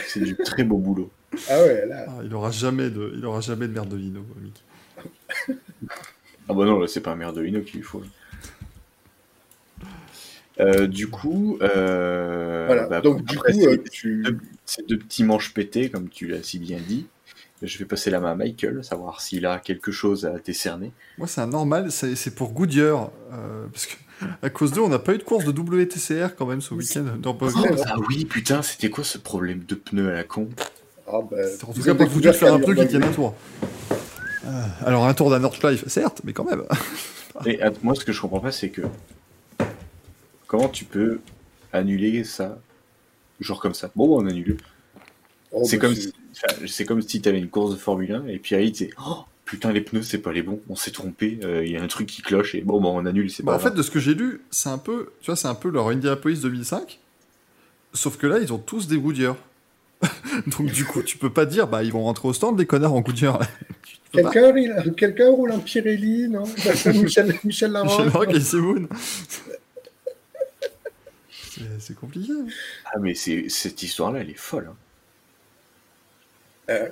C'est 0.06 0.20
du 0.20 0.36
très 0.36 0.62
beau 0.64 0.78
boulot. 0.78 1.10
Ah 1.48 1.60
ouais, 1.62 1.86
là. 1.86 2.06
Ah, 2.08 2.20
il 2.24 2.32
aura 2.34 2.50
jamais 2.50 2.90
de, 2.90 3.12
il 3.16 3.24
aura 3.24 3.40
jamais 3.40 3.66
de 3.66 3.72
merdolino, 3.72 4.20
Mick. 4.40 4.62
Ah 6.48 6.54
bah 6.54 6.64
non, 6.64 6.78
là, 6.80 6.86
c'est 6.88 7.00
pas 7.00 7.12
un 7.12 7.16
Merdolino 7.16 7.60
qu'il 7.60 7.76
lui 7.76 7.82
faut. 7.86 8.02
Euh, 10.58 10.86
du 10.88 11.08
coup, 11.08 11.58
euh, 11.62 12.64
Voilà. 12.66 12.86
bah, 12.86 13.00
Donc, 13.00 13.24
du 13.24 13.36
après 13.38 13.52
coup, 13.52 13.60
ces- 13.60 13.66
euh, 13.68 13.84
tu. 13.90 14.22
deux- 14.24 14.38
ces 14.66 14.82
deux 14.82 14.98
petits 14.98 15.24
manches 15.24 15.54
pétés, 15.54 15.90
comme 15.90 16.08
tu 16.08 16.26
l'as 16.26 16.42
si 16.42 16.58
bien 16.58 16.78
dit, 16.80 17.06
je 17.62 17.78
vais 17.78 17.84
passer 17.84 18.10
la 18.10 18.20
main 18.20 18.32
à 18.32 18.34
Michael, 18.34 18.82
savoir 18.84 19.20
s'il 19.20 19.46
a 19.46 19.58
quelque 19.58 19.90
chose 19.92 20.26
à 20.26 20.38
décerner. 20.44 20.92
Moi, 21.18 21.28
c'est 21.28 21.40
un 21.40 21.46
normal, 21.46 21.90
c'est 21.92 22.14
c'est 22.16 22.34
pour 22.34 22.52
Goodyear. 22.52 23.10
euh, 23.32 23.66
parce 23.72 23.86
que, 23.86 23.94
à 24.42 24.50
cause 24.50 24.72
d'eux, 24.72 24.82
on 24.82 24.88
n'a 24.88 24.98
pas 24.98 25.14
eu 25.14 25.18
de 25.18 25.22
course 25.22 25.44
de 25.44 25.52
WTCR 25.52 26.34
quand 26.36 26.46
même 26.46 26.60
ce 26.60 26.74
week-end. 26.74 27.04
dans. 27.18 27.36
Oh, 27.40 27.48
Ah 27.86 27.94
oui, 28.08 28.24
putain, 28.26 28.60
c'était 28.62 28.90
quoi 28.90 29.04
ce 29.04 29.18
problème 29.18 29.60
de 29.66 29.74
pneus 29.76 30.10
à 30.10 30.12
la 30.14 30.24
con? 30.24 30.48
Ah, 31.06 31.20
ben, 31.30 31.38
C'est 31.46 31.64
en 31.64 31.72
tout 31.72 31.80
vous 31.80 31.84
cas 31.86 31.94
pas 31.94 32.04
découvert 32.04 32.34
faire 32.34 32.54
un 32.54 32.60
truc 32.60 32.76
qui 32.78 32.86
tienne 32.88 33.02
un 33.02 33.06
Nürburgring. 33.06 33.34
Euh, 34.46 34.66
alors, 34.86 35.06
un 35.06 35.14
tour 35.14 35.30
d'un 35.30 35.38
Nordschleife, 35.40 35.86
certes, 35.88 36.22
mais 36.24 36.32
quand 36.32 36.44
même. 36.44 36.64
Et 37.46 37.60
att- 37.62 37.82
moi, 37.82 37.94
ce 37.94 38.04
que 38.04 38.12
je 38.12 38.20
comprends 38.20 38.40
pas, 38.40 38.52
c'est 38.52 38.70
que 38.70 38.82
comment 40.46 40.68
tu 40.68 40.84
peux 40.84 41.20
annuler 41.72 42.24
ça, 42.24 42.58
genre 43.40 43.60
comme 43.60 43.74
ça? 43.74 43.90
Bon, 43.96 44.20
on 44.20 44.26
annule. 44.26 44.56
Oh, 45.52 45.62
c'est 45.64 45.78
ben, 45.78 45.88
comme 45.88 45.94
si, 45.94 46.12
c'est 46.68 46.84
comme 46.84 47.02
si 47.02 47.20
t'avais 47.20 47.38
une 47.38 47.48
course 47.48 47.72
de 47.72 47.76
Formule 47.76 48.12
1 48.12 48.26
et 48.28 48.38
puis 48.38 48.54
là, 48.54 48.60
il 48.62 48.70
disait 48.72 48.90
oh, 49.04 49.24
putain 49.44 49.72
les 49.72 49.80
pneus 49.80 50.02
c'est 50.02 50.18
pas 50.18 50.32
les 50.32 50.42
bons, 50.42 50.60
on 50.68 50.76
s'est 50.76 50.92
trompé, 50.92 51.40
euh, 51.42 51.64
il 51.64 51.72
y 51.72 51.76
a 51.76 51.82
un 51.82 51.88
truc 51.88 52.06
qui 52.08 52.22
cloche 52.22 52.54
et 52.54 52.60
bon, 52.60 52.80
bon 52.80 52.96
on 52.96 53.04
annule, 53.04 53.30
c'est 53.30 53.42
Bah, 53.42 53.52
pas 53.52 53.56
en 53.56 53.60
fait, 53.60 53.74
de 53.74 53.82
ce 53.82 53.90
que 53.90 53.98
j'ai 53.98 54.14
lu, 54.14 54.42
c'est 54.50 54.68
un 54.68 54.78
peu, 54.78 55.10
tu 55.20 55.26
vois, 55.26 55.36
c'est 55.36 55.48
un 55.48 55.56
peu 55.56 55.70
leur 55.70 55.88
Indianapolis 55.88 56.40
2005. 56.40 57.00
Sauf 57.92 58.16
que 58.16 58.28
là, 58.28 58.38
ils 58.38 58.52
ont 58.52 58.58
tous 58.58 58.86
des 58.86 58.98
Goodyear. 58.98 59.36
Donc, 60.58 60.66
du 60.72 60.84
coup, 60.84 61.02
tu 61.02 61.18
peux 61.18 61.32
pas 61.32 61.44
dire, 61.46 61.66
bah, 61.68 61.82
ils 61.82 61.92
vont 61.92 62.04
rentrer 62.04 62.26
au 62.28 62.32
stand, 62.32 62.58
les 62.58 62.66
connards 62.66 62.94
en 62.94 63.02
peux 64.12 64.22
pas. 64.22 64.30
Quelqu'un 64.30 64.56
il- 64.56 64.94
quelqu'un 64.94 65.30
roule 65.30 65.52
en 65.52 65.58
Pirelli, 65.60 66.28
non? 66.28 66.44
Michel, 66.86 67.34
Michel 67.44 67.70
Larocque 67.72 68.06
Michel 68.06 68.36
et 68.36 68.40
Simoun. 68.40 68.88
C'est- 71.78 71.94
compliqué. 71.94 72.32
hein. 72.32 72.46
Ah 72.86 72.98
mais 73.00 73.14
c'est 73.14 73.48
cette 73.48 73.82
histoire 73.82 74.12
là 74.12 74.20
elle 74.20 74.30
est 74.30 74.34
folle. 74.38 74.68
hein. 74.70 74.76
Euh. 76.70 76.88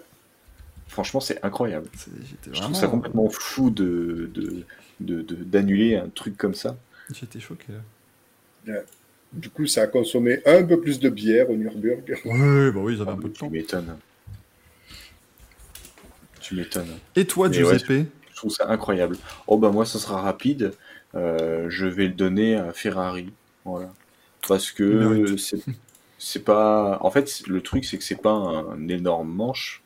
Franchement 0.89 1.21
c'est 1.21 1.43
incroyable. 1.45 1.89
Je 1.95 2.41
trouve 2.41 2.55
vraiment. 2.55 2.75
ça 2.75 2.87
complètement 2.89 3.29
fou 3.31 3.71
de 3.71 4.31
de- 4.35 4.65
de- 5.01 5.23
de- 5.23 5.35
d'annuler 5.45 5.97
un 5.97 6.09
truc 6.09 6.37
comme 6.37 6.55
ça. 6.55 6.77
J'étais 7.13 7.41
choqué. 7.41 7.67
là. 8.67 8.81
Du 9.33 9.51
coup, 9.51 9.67
ça 9.67 9.83
a 9.83 9.87
consommé 9.87 10.41
un 10.47 10.65
peu 10.65 10.81
plus 10.81 10.99
de 11.01 11.09
bière 11.11 11.51
au 11.51 11.57
Nürburgring. 11.57 12.17
Ouais, 12.25 12.73
bah 12.73 12.81
oui, 12.83 12.95
ils 12.97 13.01
avaient 13.03 13.11
Ah, 13.11 13.15
un 13.15 13.17
peu 13.19 13.29
de 13.29 13.35
tu 13.35 13.41
temps. 13.41 13.51
m'étonnes. 13.51 13.97
Tu 16.41 16.55
m'étonnes. 16.55 16.97
Et 17.17 17.27
toi, 17.27 17.49
Mais 17.49 17.63
ouais, 17.63 17.79
Giuseppe 17.79 18.09
Je 18.31 18.37
trouve 18.37 18.51
ça 18.51 18.69
incroyable. 18.69 19.17
Oh 19.47 19.59
bah 19.59 19.71
moi 19.71 19.85
ça 19.85 19.99
sera 19.99 20.21
rapide. 20.23 20.73
Euh, 21.15 21.67
je 21.69 21.87
vais 21.87 22.07
le 22.07 22.15
donner 22.15 22.57
à 22.57 22.73
Ferrari. 22.73 23.33
Voilà. 23.65 23.93
Parce 24.47 24.71
que 24.71 25.37
c'est 26.19 26.45
pas. 26.45 26.99
En 27.03 27.11
fait, 27.11 27.43
le 27.47 27.61
truc 27.61 27.85
c'est 27.85 27.99
que 27.99 28.05
c'est 28.05 28.21
pas 28.23 28.31
un 28.33 28.89
énorme 28.89 29.31
manche. 29.33 29.83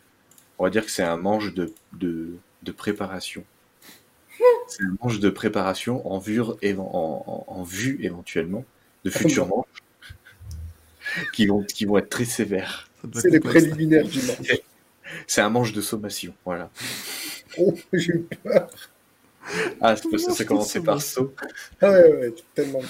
On 0.59 0.65
va 0.65 0.71
dire 0.71 0.85
que 0.85 0.91
c'est 0.91 1.03
un 1.03 1.17
manche 1.17 1.55
de, 1.55 1.73
de, 1.95 2.29
de 2.63 2.73
préparation. 2.73 3.45
C'est 4.69 4.85
un 4.85 4.95
manche 5.03 5.19
de 5.19 5.29
préparation 5.29 6.07
en 6.11 6.19
vue, 6.19 6.41
éven- 6.63 6.79
en, 6.81 7.25
en- 7.27 7.45
en 7.53 7.63
vue 7.63 7.99
éventuellement 8.03 8.65
de 9.05 9.11
futurs 9.11 9.47
manches 9.49 9.67
qui 11.33 11.47
vont, 11.47 11.63
qui 11.63 11.85
vont 11.85 11.99
être 11.99 12.09
très 12.11 12.25
sévères. 12.25 12.89
C'est 13.15 13.31
les 13.31 13.41
préliminaires 13.41 14.07
du 14.07 14.23
match. 14.23 14.63
C'est 15.27 15.43
un 15.43 15.51
manche 15.51 15.73
de 15.73 15.81
sommation. 15.83 16.35
Voilà. 16.45 16.71
Oh, 17.59 17.75
j'ai 17.93 18.13
eu 18.15 18.27
peur. 18.43 18.71
Ah, 19.81 19.97
c'est 19.97 20.09
parce 20.11 20.25
que 20.27 20.33
ça 20.33 20.45
commençait 20.45 20.81
par 20.81 21.03
saut. 21.03 21.35
Ah 21.81 21.91
ouais, 21.91 22.13
ouais, 22.17 22.35
tellement. 22.55 22.81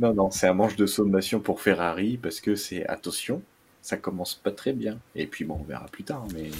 Non, 0.00 0.14
non, 0.14 0.30
c'est 0.30 0.46
un 0.48 0.54
manche 0.54 0.76
de 0.76 0.86
sommation 0.86 1.40
pour 1.40 1.60
Ferrari 1.60 2.18
parce 2.18 2.40
que 2.40 2.54
c'est 2.56 2.86
attention, 2.86 3.42
ça 3.82 3.96
commence 3.96 4.34
pas 4.34 4.50
très 4.52 4.72
bien. 4.72 4.98
Et 5.14 5.26
puis 5.26 5.44
bon, 5.44 5.58
on 5.60 5.64
verra 5.64 5.86
plus 5.86 6.04
tard. 6.04 6.26
Mais 6.34 6.50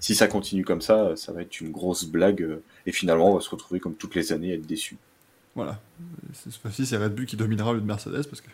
si 0.00 0.14
ça 0.14 0.28
continue 0.28 0.64
comme 0.64 0.82
ça, 0.82 1.16
ça 1.16 1.32
va 1.32 1.42
être 1.42 1.60
une 1.60 1.72
grosse 1.72 2.04
blague. 2.04 2.42
euh, 2.42 2.62
Et 2.86 2.92
finalement, 2.92 3.32
on 3.32 3.34
va 3.36 3.40
se 3.40 3.50
retrouver 3.50 3.80
comme 3.80 3.94
toutes 3.96 4.14
les 4.14 4.32
années 4.32 4.52
à 4.52 4.54
être 4.56 4.66
déçu. 4.66 4.98
Voilà. 5.54 5.80
Cette 6.32 6.54
fois-ci, 6.56 6.86
c'est 6.86 6.96
Red 6.96 7.14
Bull 7.14 7.26
qui 7.26 7.36
dominera 7.36 7.72
le 7.72 7.80
de 7.80 7.86
Mercedes 7.86 8.24
parce 8.28 8.40
que, 8.40 8.48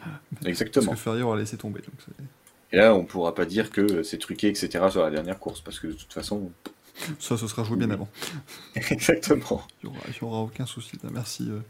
parce 0.34 0.46
Exactement. 0.46 0.92
que 0.92 0.98
Ferrari 0.98 1.22
aura 1.22 1.36
laissé 1.36 1.56
tomber. 1.56 1.80
Donc 1.80 1.94
Et 2.72 2.76
là, 2.76 2.94
on 2.94 3.04
pourra 3.04 3.34
pas 3.34 3.44
dire 3.46 3.70
que 3.70 4.02
c'est 4.02 4.18
truqué, 4.18 4.48
etc. 4.48 4.86
sur 4.90 5.02
la 5.02 5.10
dernière 5.10 5.38
course, 5.38 5.60
parce 5.60 5.78
que 5.80 5.86
de 5.88 5.92
toute 5.94 6.12
façon. 6.12 6.50
ça, 7.18 7.36
ce 7.36 7.46
sera 7.46 7.64
joué 7.64 7.76
bien 7.76 7.90
avant. 7.90 8.08
Exactement. 8.90 9.62
Il 9.82 9.90
n'y 9.90 9.96
aura, 10.22 10.40
aucun 10.42 10.66
souci. 10.66 10.98
là. 11.02 11.10
Merci, 11.12 11.48
euh, 11.50 11.60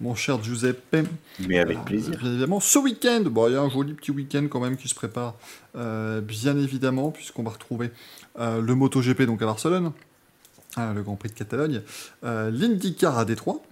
mon 0.00 0.14
cher 0.14 0.42
Giuseppe. 0.42 0.96
Mais 1.46 1.58
avec 1.58 1.78
Ah, 1.80 1.84
plaisir. 1.84 2.18
Bien 2.18 2.30
évidemment. 2.30 2.60
Ce 2.60 2.78
week-end, 2.78 3.22
bon, 3.26 3.48
il 3.48 3.52
y 3.52 3.56
a 3.56 3.60
un 3.60 3.70
joli 3.70 3.94
petit 3.94 4.10
week-end 4.10 4.46
quand 4.50 4.60
même 4.60 4.76
qui 4.76 4.88
se 4.88 4.94
prépare, 4.94 5.34
euh, 5.76 6.20
bien 6.20 6.56
évidemment, 6.58 7.10
puisqu'on 7.10 7.42
va 7.42 7.50
retrouver 7.50 7.90
euh, 8.38 8.60
le 8.60 8.74
MotoGP 8.74 9.22
donc 9.22 9.42
à 9.42 9.46
Barcelone, 9.46 9.92
hein, 10.76 10.94
le 10.94 11.02
Grand 11.02 11.16
Prix 11.16 11.28
de 11.28 11.34
Catalogne, 11.34 11.82
euh, 12.24 12.50
l'IndyCar 12.50 13.18
à 13.18 13.24
Détroit, 13.24 13.62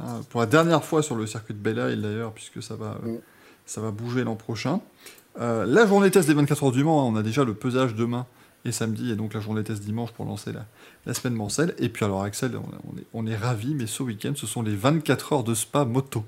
hein, 0.00 0.20
pour 0.30 0.40
la 0.40 0.46
dernière 0.46 0.84
fois 0.84 1.02
sur 1.02 1.14
le 1.16 1.26
circuit 1.26 1.54
de 1.54 1.58
Belle 1.58 1.92
Isle 1.92 2.02
d'ailleurs, 2.02 2.32
puisque 2.32 2.62
ça 2.62 2.76
va, 2.76 2.98
Mm. 3.02 3.18
ça 3.66 3.80
va 3.80 3.90
bouger 3.90 4.24
l'an 4.24 4.36
prochain. 4.36 4.80
Euh, 5.40 5.64
la 5.66 5.86
journée 5.86 6.10
test 6.10 6.28
des 6.28 6.34
24 6.34 6.64
heures 6.64 6.72
du 6.72 6.84
Mans, 6.84 7.00
hein, 7.08 7.10
on 7.12 7.16
a 7.16 7.22
déjà 7.22 7.44
le 7.44 7.54
pesage 7.54 7.94
demain 7.94 8.26
et 8.64 8.72
samedi, 8.72 9.10
et 9.10 9.16
donc 9.16 9.34
la 9.34 9.40
journée 9.40 9.62
test 9.64 9.82
dimanche 9.82 10.12
pour 10.12 10.24
lancer 10.24 10.52
la, 10.52 10.64
la 11.06 11.12
semaine 11.14 11.34
Mancel. 11.34 11.74
Et 11.78 11.88
puis 11.88 12.04
alors 12.04 12.22
Axel, 12.22 12.52
on, 12.56 12.62
on 12.92 12.96
est, 12.98 13.04
on 13.12 13.26
est 13.26 13.36
ravis, 13.36 13.74
mais 13.74 13.86
ce 13.86 14.02
week-end, 14.02 14.32
ce 14.36 14.46
sont 14.46 14.62
les 14.62 14.74
24 14.76 15.32
heures 15.34 15.44
de 15.44 15.54
Spa 15.54 15.84
moto. 15.84 16.24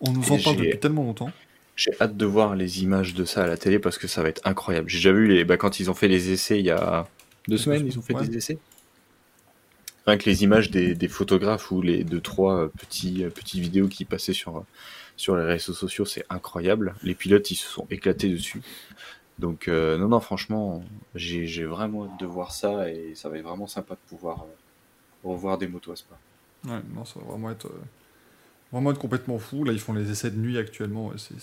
On 0.00 0.12
nous 0.12 0.30
en 0.32 0.36
Et 0.36 0.42
parle 0.42 0.56
j'ai- 0.56 0.64
depuis 0.66 0.78
tellement 0.80 1.02
longtemps. 1.04 1.30
J'ai 1.76 1.92
hâte 2.00 2.16
de 2.16 2.26
voir 2.26 2.56
les 2.56 2.82
images 2.82 3.14
de 3.14 3.24
ça 3.24 3.44
à 3.44 3.46
la 3.46 3.56
télé 3.56 3.78
parce 3.78 3.96
que 3.96 4.06
ça 4.06 4.22
va 4.22 4.28
être 4.28 4.42
incroyable. 4.46 4.88
J'ai 4.90 4.98
déjà 4.98 5.12
vu 5.12 5.26
les, 5.26 5.44
bah, 5.44 5.56
quand 5.56 5.80
ils 5.80 5.90
ont 5.90 5.94
fait 5.94 6.08
les 6.08 6.30
essais 6.30 6.58
il 6.58 6.66
y 6.66 6.70
a 6.70 7.06
deux 7.48 7.56
semaines, 7.56 7.86
ils 7.86 7.98
ont 7.98 8.02
fait 8.02 8.14
Ouais. 8.14 8.26
des 8.26 8.36
essais. 8.36 8.58
Que 10.16 10.28
les 10.30 10.42
images 10.44 10.70
des, 10.70 10.94
des 10.94 11.08
photographes 11.08 11.70
ou 11.70 11.82
les 11.82 12.04
deux 12.04 12.20
trois 12.20 12.56
euh, 12.64 12.68
petits 12.68 13.24
euh, 13.24 13.30
petites 13.30 13.60
vidéos 13.60 13.88
qui 13.88 14.04
passaient 14.04 14.32
sur 14.32 14.58
euh, 14.58 14.66
sur 15.16 15.36
les 15.36 15.44
réseaux 15.44 15.74
sociaux, 15.74 16.04
c'est 16.06 16.24
incroyable. 16.30 16.94
Les 17.02 17.14
pilotes, 17.14 17.50
ils 17.50 17.56
se 17.56 17.66
sont 17.68 17.86
éclatés 17.90 18.30
dessus. 18.30 18.62
Donc 19.38 19.68
euh, 19.68 19.96
non 19.98 20.08
non, 20.08 20.20
franchement, 20.20 20.82
j'ai 21.14 21.64
vraiment 21.64 22.04
hâte 22.06 22.20
de 22.20 22.26
voir 22.26 22.52
ça 22.52 22.90
et 22.90 23.14
ça 23.14 23.28
va 23.28 23.38
être 23.38 23.44
vraiment 23.44 23.66
sympa 23.66 23.94
de 23.94 24.00
pouvoir 24.08 24.42
euh, 24.42 25.28
revoir 25.28 25.58
des 25.58 25.66
motos 25.68 25.92
à 25.92 25.96
Spa. 25.96 26.14
Ouais, 26.66 26.80
non, 26.94 27.04
ça 27.04 27.18
va 27.20 27.26
vraiment 27.26 27.50
être, 27.50 27.66
euh, 27.66 27.80
vraiment 28.72 28.90
être 28.92 28.98
complètement 28.98 29.38
fou. 29.38 29.64
Là, 29.64 29.72
ils 29.72 29.78
font 29.80 29.94
les 29.94 30.10
essais 30.10 30.30
de 30.30 30.36
nuit 30.36 30.58
actuellement. 30.58 31.12
c'est 31.16 31.34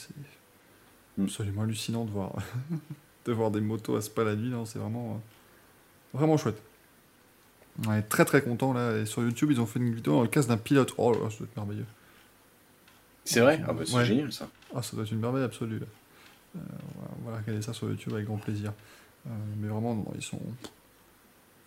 Mm. 1.18 1.24
absolument 1.24 1.64
hallucinant 1.64 2.06
de 2.06 2.12
voir, 2.12 2.36
de 3.26 3.32
voir 3.34 3.50
des 3.50 3.62
motos 3.62 3.96
à 3.96 4.02
Spa 4.02 4.24
la 4.24 4.36
nuit. 4.36 4.50
non, 4.50 4.66
C'est 4.66 4.78
vraiment, 4.78 5.20
vraiment 6.14 6.38
chouette. 6.38 6.62
On 7.86 7.94
est 7.94 8.02
très 8.04 8.26
très 8.26 8.42
content 8.42 8.74
là. 8.74 8.98
Et 8.98 9.06
sur 9.06 9.22
YouTube, 9.22 9.52
ils 9.52 9.62
ont 9.62 9.66
fait 9.66 9.80
une 9.80 9.94
vidéo 9.94 10.14
dans 10.14 10.22
le 10.24 10.28
casque 10.28 10.50
d'un 10.50 10.58
pilote. 10.58 10.94
Oh 10.98 11.12
là 11.12 11.20
là, 11.24 11.30
ça 11.30 11.38
doit 11.38 11.48
être 11.48 11.56
merveilleux. 11.58 11.86
C'est 13.26 13.42
vrai? 13.42 13.62
Ah 13.68 13.74
bah 13.74 13.84
c'est 13.86 13.96
Ouais. 13.96 14.06
génial 14.06 14.32
ça. 14.32 14.50
Ah, 14.74 14.82
ça 14.82 14.96
doit 14.96 15.06
être 15.06 15.12
une 15.12 15.20
merveille 15.20 15.44
absolue. 15.44 15.80
là. 15.80 15.86
Euh, 16.56 16.60
on, 17.26 17.30
va, 17.30 17.38
regarder 17.38 17.62
ça 17.62 17.74
sur 17.74 17.90
YouTube 17.90 18.14
avec 18.14 18.26
grand 18.26 18.38
plaisir. 18.38 18.74
Euh, 19.28 19.30
mais 19.60 19.68
vraiment, 19.68 19.94
non, 19.94 20.06
ils 20.16 20.24
sont. 20.24 20.40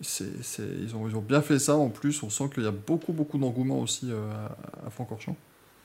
ils, 0.00 0.96
ont, 0.96 1.08
ils 1.08 1.16
ont 1.16 1.20
bien 1.20 1.42
fait 1.42 1.58
ça 1.58 1.76
en 1.76 1.90
plus. 1.90 2.22
On 2.22 2.30
sent 2.30 2.48
qu'il 2.54 2.64
y 2.64 2.66
a 2.66 2.70
beaucoup, 2.72 3.12
beaucoup 3.12 3.38
d'engouement 3.38 3.78
aussi 3.80 4.10
euh, 4.10 4.32
à, 4.32 4.86
à 4.86 4.90
Francorchamps. 4.90 5.36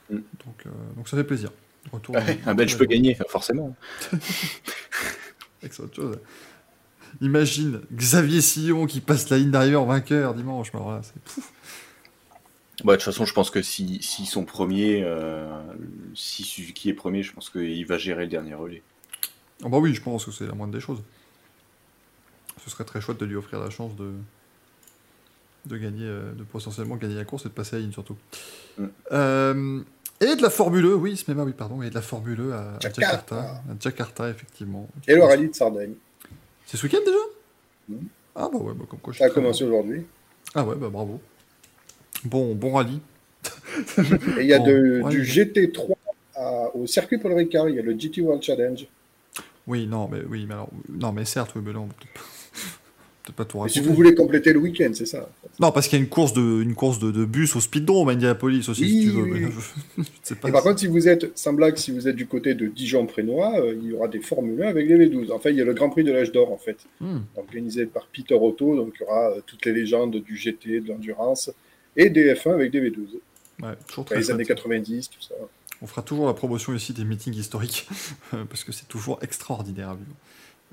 Mm. 0.09 0.15
Donc, 0.15 0.63
euh, 0.65 0.69
donc 0.95 1.09
ça 1.09 1.17
fait 1.17 1.23
plaisir. 1.23 1.51
Retour 1.91 2.15
Ouais, 2.15 2.39
un 2.45 2.55
Belge 2.55 2.77
peut 2.77 2.85
gagner, 2.85 3.15
forcément. 3.29 3.75
Autre 5.63 5.95
chose. 5.95 6.19
Imagine 7.21 7.81
Xavier 7.93 8.41
Sillon 8.41 8.85
qui 8.85 9.01
passe 9.01 9.29
la 9.29 9.37
ligne 9.37 9.51
d'arrivée 9.51 9.75
en 9.75 9.85
vainqueur 9.85 10.33
dimanche. 10.33 10.73
alors 10.73 10.91
là. 10.91 11.01
Bah, 12.83 12.93
de 12.93 12.97
toute 12.97 13.05
façon, 13.05 13.25
je 13.25 13.33
pense 13.33 13.49
que 13.49 13.61
si, 13.61 14.01
s'ils 14.01 14.27
sont 14.27 14.43
premiers, 14.43 15.01
euh, 15.03 15.61
si 16.13 16.43
Suzuki 16.43 16.89
est 16.89 16.93
premier, 16.93 17.23
je 17.23 17.33
pense 17.33 17.49
qu'il 17.49 17.85
va 17.85 17.97
gérer 17.97 18.23
le 18.23 18.29
dernier 18.29 18.53
relais. 18.53 18.83
Ah 19.63 19.69
bah 19.69 19.77
oui, 19.77 19.93
je 19.93 20.01
pense 20.01 20.25
que 20.25 20.31
c'est 20.31 20.45
la 20.45 20.53
moindre 20.53 20.73
des 20.73 20.81
choses. 20.81 21.01
Ce 22.63 22.69
serait 22.69 22.83
très 22.83 22.99
chouette 22.99 23.19
de 23.19 23.25
lui 23.25 23.35
offrir 23.35 23.59
la 23.59 23.69
chance 23.69 23.95
de, 23.95 24.11
de 25.65 25.77
gagner, 25.77 26.05
euh, 26.05 26.33
de 26.33 26.43
potentiellement 26.43 26.97
gagner 26.97 27.15
la 27.15 27.23
course 27.25 27.45
et 27.45 27.49
de 27.49 27.53
passer 27.53 27.75
à 27.75 27.79
la 27.79 27.83
ligne 27.83 27.93
surtout. 27.93 28.17
Mm. 28.77 28.85
Euh, 29.13 29.81
et 30.21 30.35
de 30.35 30.41
la 30.41 30.49
Formule 30.49 30.85
E, 30.85 30.95
oui, 30.95 31.15
ce 31.15 31.31
même 31.31 31.45
oui, 31.45 31.53
pardon, 31.53 31.81
et 31.81 31.89
de 31.89 31.95
la 31.95 32.01
Formule 32.01 32.39
E 32.39 32.53
à, 32.53 32.75
à 32.75 32.79
Jakarta. 32.79 33.01
Jakarta. 33.01 33.35
À 33.39 33.75
Jakarta, 33.79 34.29
effectivement. 34.29 34.89
Et 35.07 35.15
le 35.15 35.23
rallye 35.23 35.49
de 35.49 35.55
Sardaigne. 35.55 35.95
C'est 36.65 36.77
ce 36.77 36.83
week-end 36.83 36.99
déjà. 37.05 37.99
Ah 38.35 38.49
bah 38.51 38.57
ouais, 38.59 38.73
bah 38.73 38.85
comme 38.89 38.99
quoi 38.99 39.13
je 39.13 39.19
Ça 39.19 39.25
a 39.25 39.29
commencé 39.29 39.63
aujourd'hui. 39.63 40.05
Ah 40.53 40.63
ouais, 40.65 40.75
bah 40.75 40.89
bravo. 40.89 41.21
Bon, 42.23 42.53
bon 42.55 42.73
rallye. 42.73 42.99
Et 44.37 44.41
il 44.41 44.47
y 44.47 44.53
a 44.53 44.59
Bon, 44.59 44.65
de- 44.67 45.01
ouais, 45.03 45.09
du 45.11 45.19
mais- 45.19 45.23
GT3 45.25 45.95
à- 46.35 46.75
au 46.75 46.87
circuit 46.87 47.17
Paul 47.19 47.33
Ricard, 47.33 47.69
il 47.69 47.75
y 47.75 47.79
a 47.79 47.81
le 47.81 47.97
GT 47.97 48.21
World 48.21 48.41
Challenge. 48.43 48.85
Oui, 49.67 49.87
non, 49.87 50.07
mais 50.11 50.21
oui, 50.27 50.45
mais 50.47 50.53
alors, 50.53 50.69
non, 50.89 51.11
mais 51.11 51.25
certes, 51.25 51.51
oui, 51.55 51.61
mais 51.65 51.73
là, 51.73 51.79
on 51.79 51.87
peut 51.87 51.93
peut-être 52.13 52.25
pas, 53.33 53.45
tout 53.45 53.67
si 53.67 53.79
vous 53.79 53.93
voulez 53.93 54.13
compléter 54.13 54.53
le 54.53 54.59
week-end, 54.59 54.91
c'est 54.93 55.05
ça. 55.05 55.29
Non, 55.59 55.71
parce 55.71 55.87
qu'il 55.87 55.97
y 55.97 56.01
a 56.01 56.03
une 56.03 56.09
course 56.09 56.33
de, 56.33 56.61
une 56.61 56.75
course 56.75 56.99
de, 56.99 57.11
de 57.11 57.25
bus 57.25 57.55
au 57.55 57.59
speedrome 57.59 58.09
à 58.09 58.11
Indianapolis 58.11 58.67
aussi, 58.69 58.87
si 58.87 58.95
Oui, 58.97 59.03
tu 59.05 59.09
veux. 59.11 59.23
oui, 59.23 59.41
mais 59.97 60.35
pas 60.35 60.49
Et 60.49 60.51
par 60.51 60.61
si- 60.61 60.67
contre, 60.67 60.79
si 60.81 60.87
vous 60.87 61.07
êtes, 61.07 61.37
sans 61.37 61.53
blague, 61.53 61.77
si 61.77 61.91
vous 61.91 62.07
êtes 62.07 62.15
du 62.15 62.27
côté 62.27 62.53
de 62.53 62.67
Dijon-Prénois, 62.67 63.59
euh, 63.59 63.75
il 63.81 63.89
y 63.89 63.93
aura 63.93 64.07
des 64.07 64.19
Formule 64.19 64.61
1 64.61 64.67
avec 64.67 64.87
les 64.87 64.97
V12. 65.07 65.31
Enfin, 65.31 65.49
il 65.49 65.55
y 65.55 65.61
a 65.61 65.65
le 65.65 65.73
Grand 65.73 65.89
Prix 65.89 66.03
de 66.03 66.11
l'âge 66.11 66.31
d'or, 66.31 66.51
en 66.51 66.57
fait, 66.57 66.77
Hmm. 67.01 67.19
organisé 67.37 67.85
par 67.85 68.07
Peter 68.07 68.35
Otto. 68.35 68.75
Donc, 68.75 68.93
il 68.99 69.03
y 69.03 69.05
aura 69.05 69.31
euh, 69.31 69.41
toutes 69.45 69.65
les 69.65 69.73
légendes 69.73 70.15
du 70.17 70.35
GT, 70.37 70.81
de 70.81 70.87
l'endurance, 70.89 71.51
et 71.97 72.09
des 72.09 72.33
F1 72.33 72.53
avec 72.53 72.71
des 72.71 72.81
V12. 72.81 72.97
Ouais, 73.63 73.69
toujours 73.87 74.03
Enfin, 74.03 74.03
très 74.03 74.17
les 74.19 74.31
années 74.31 74.45
90, 74.45 75.09
tout 75.09 75.21
ça. 75.21 75.35
On 75.81 75.87
fera 75.87 76.01
toujours 76.01 76.27
la 76.27 76.33
promotion 76.33 76.73
ici 76.73 76.93
des 76.93 77.03
meetings 77.05 77.33
historiques, 77.35 77.87
parce 78.49 78.63
que 78.63 78.71
c'est 78.71 78.87
toujours 78.87 79.19
extraordinaire 79.21 79.89
à 79.89 79.95
vivre. 79.95 80.11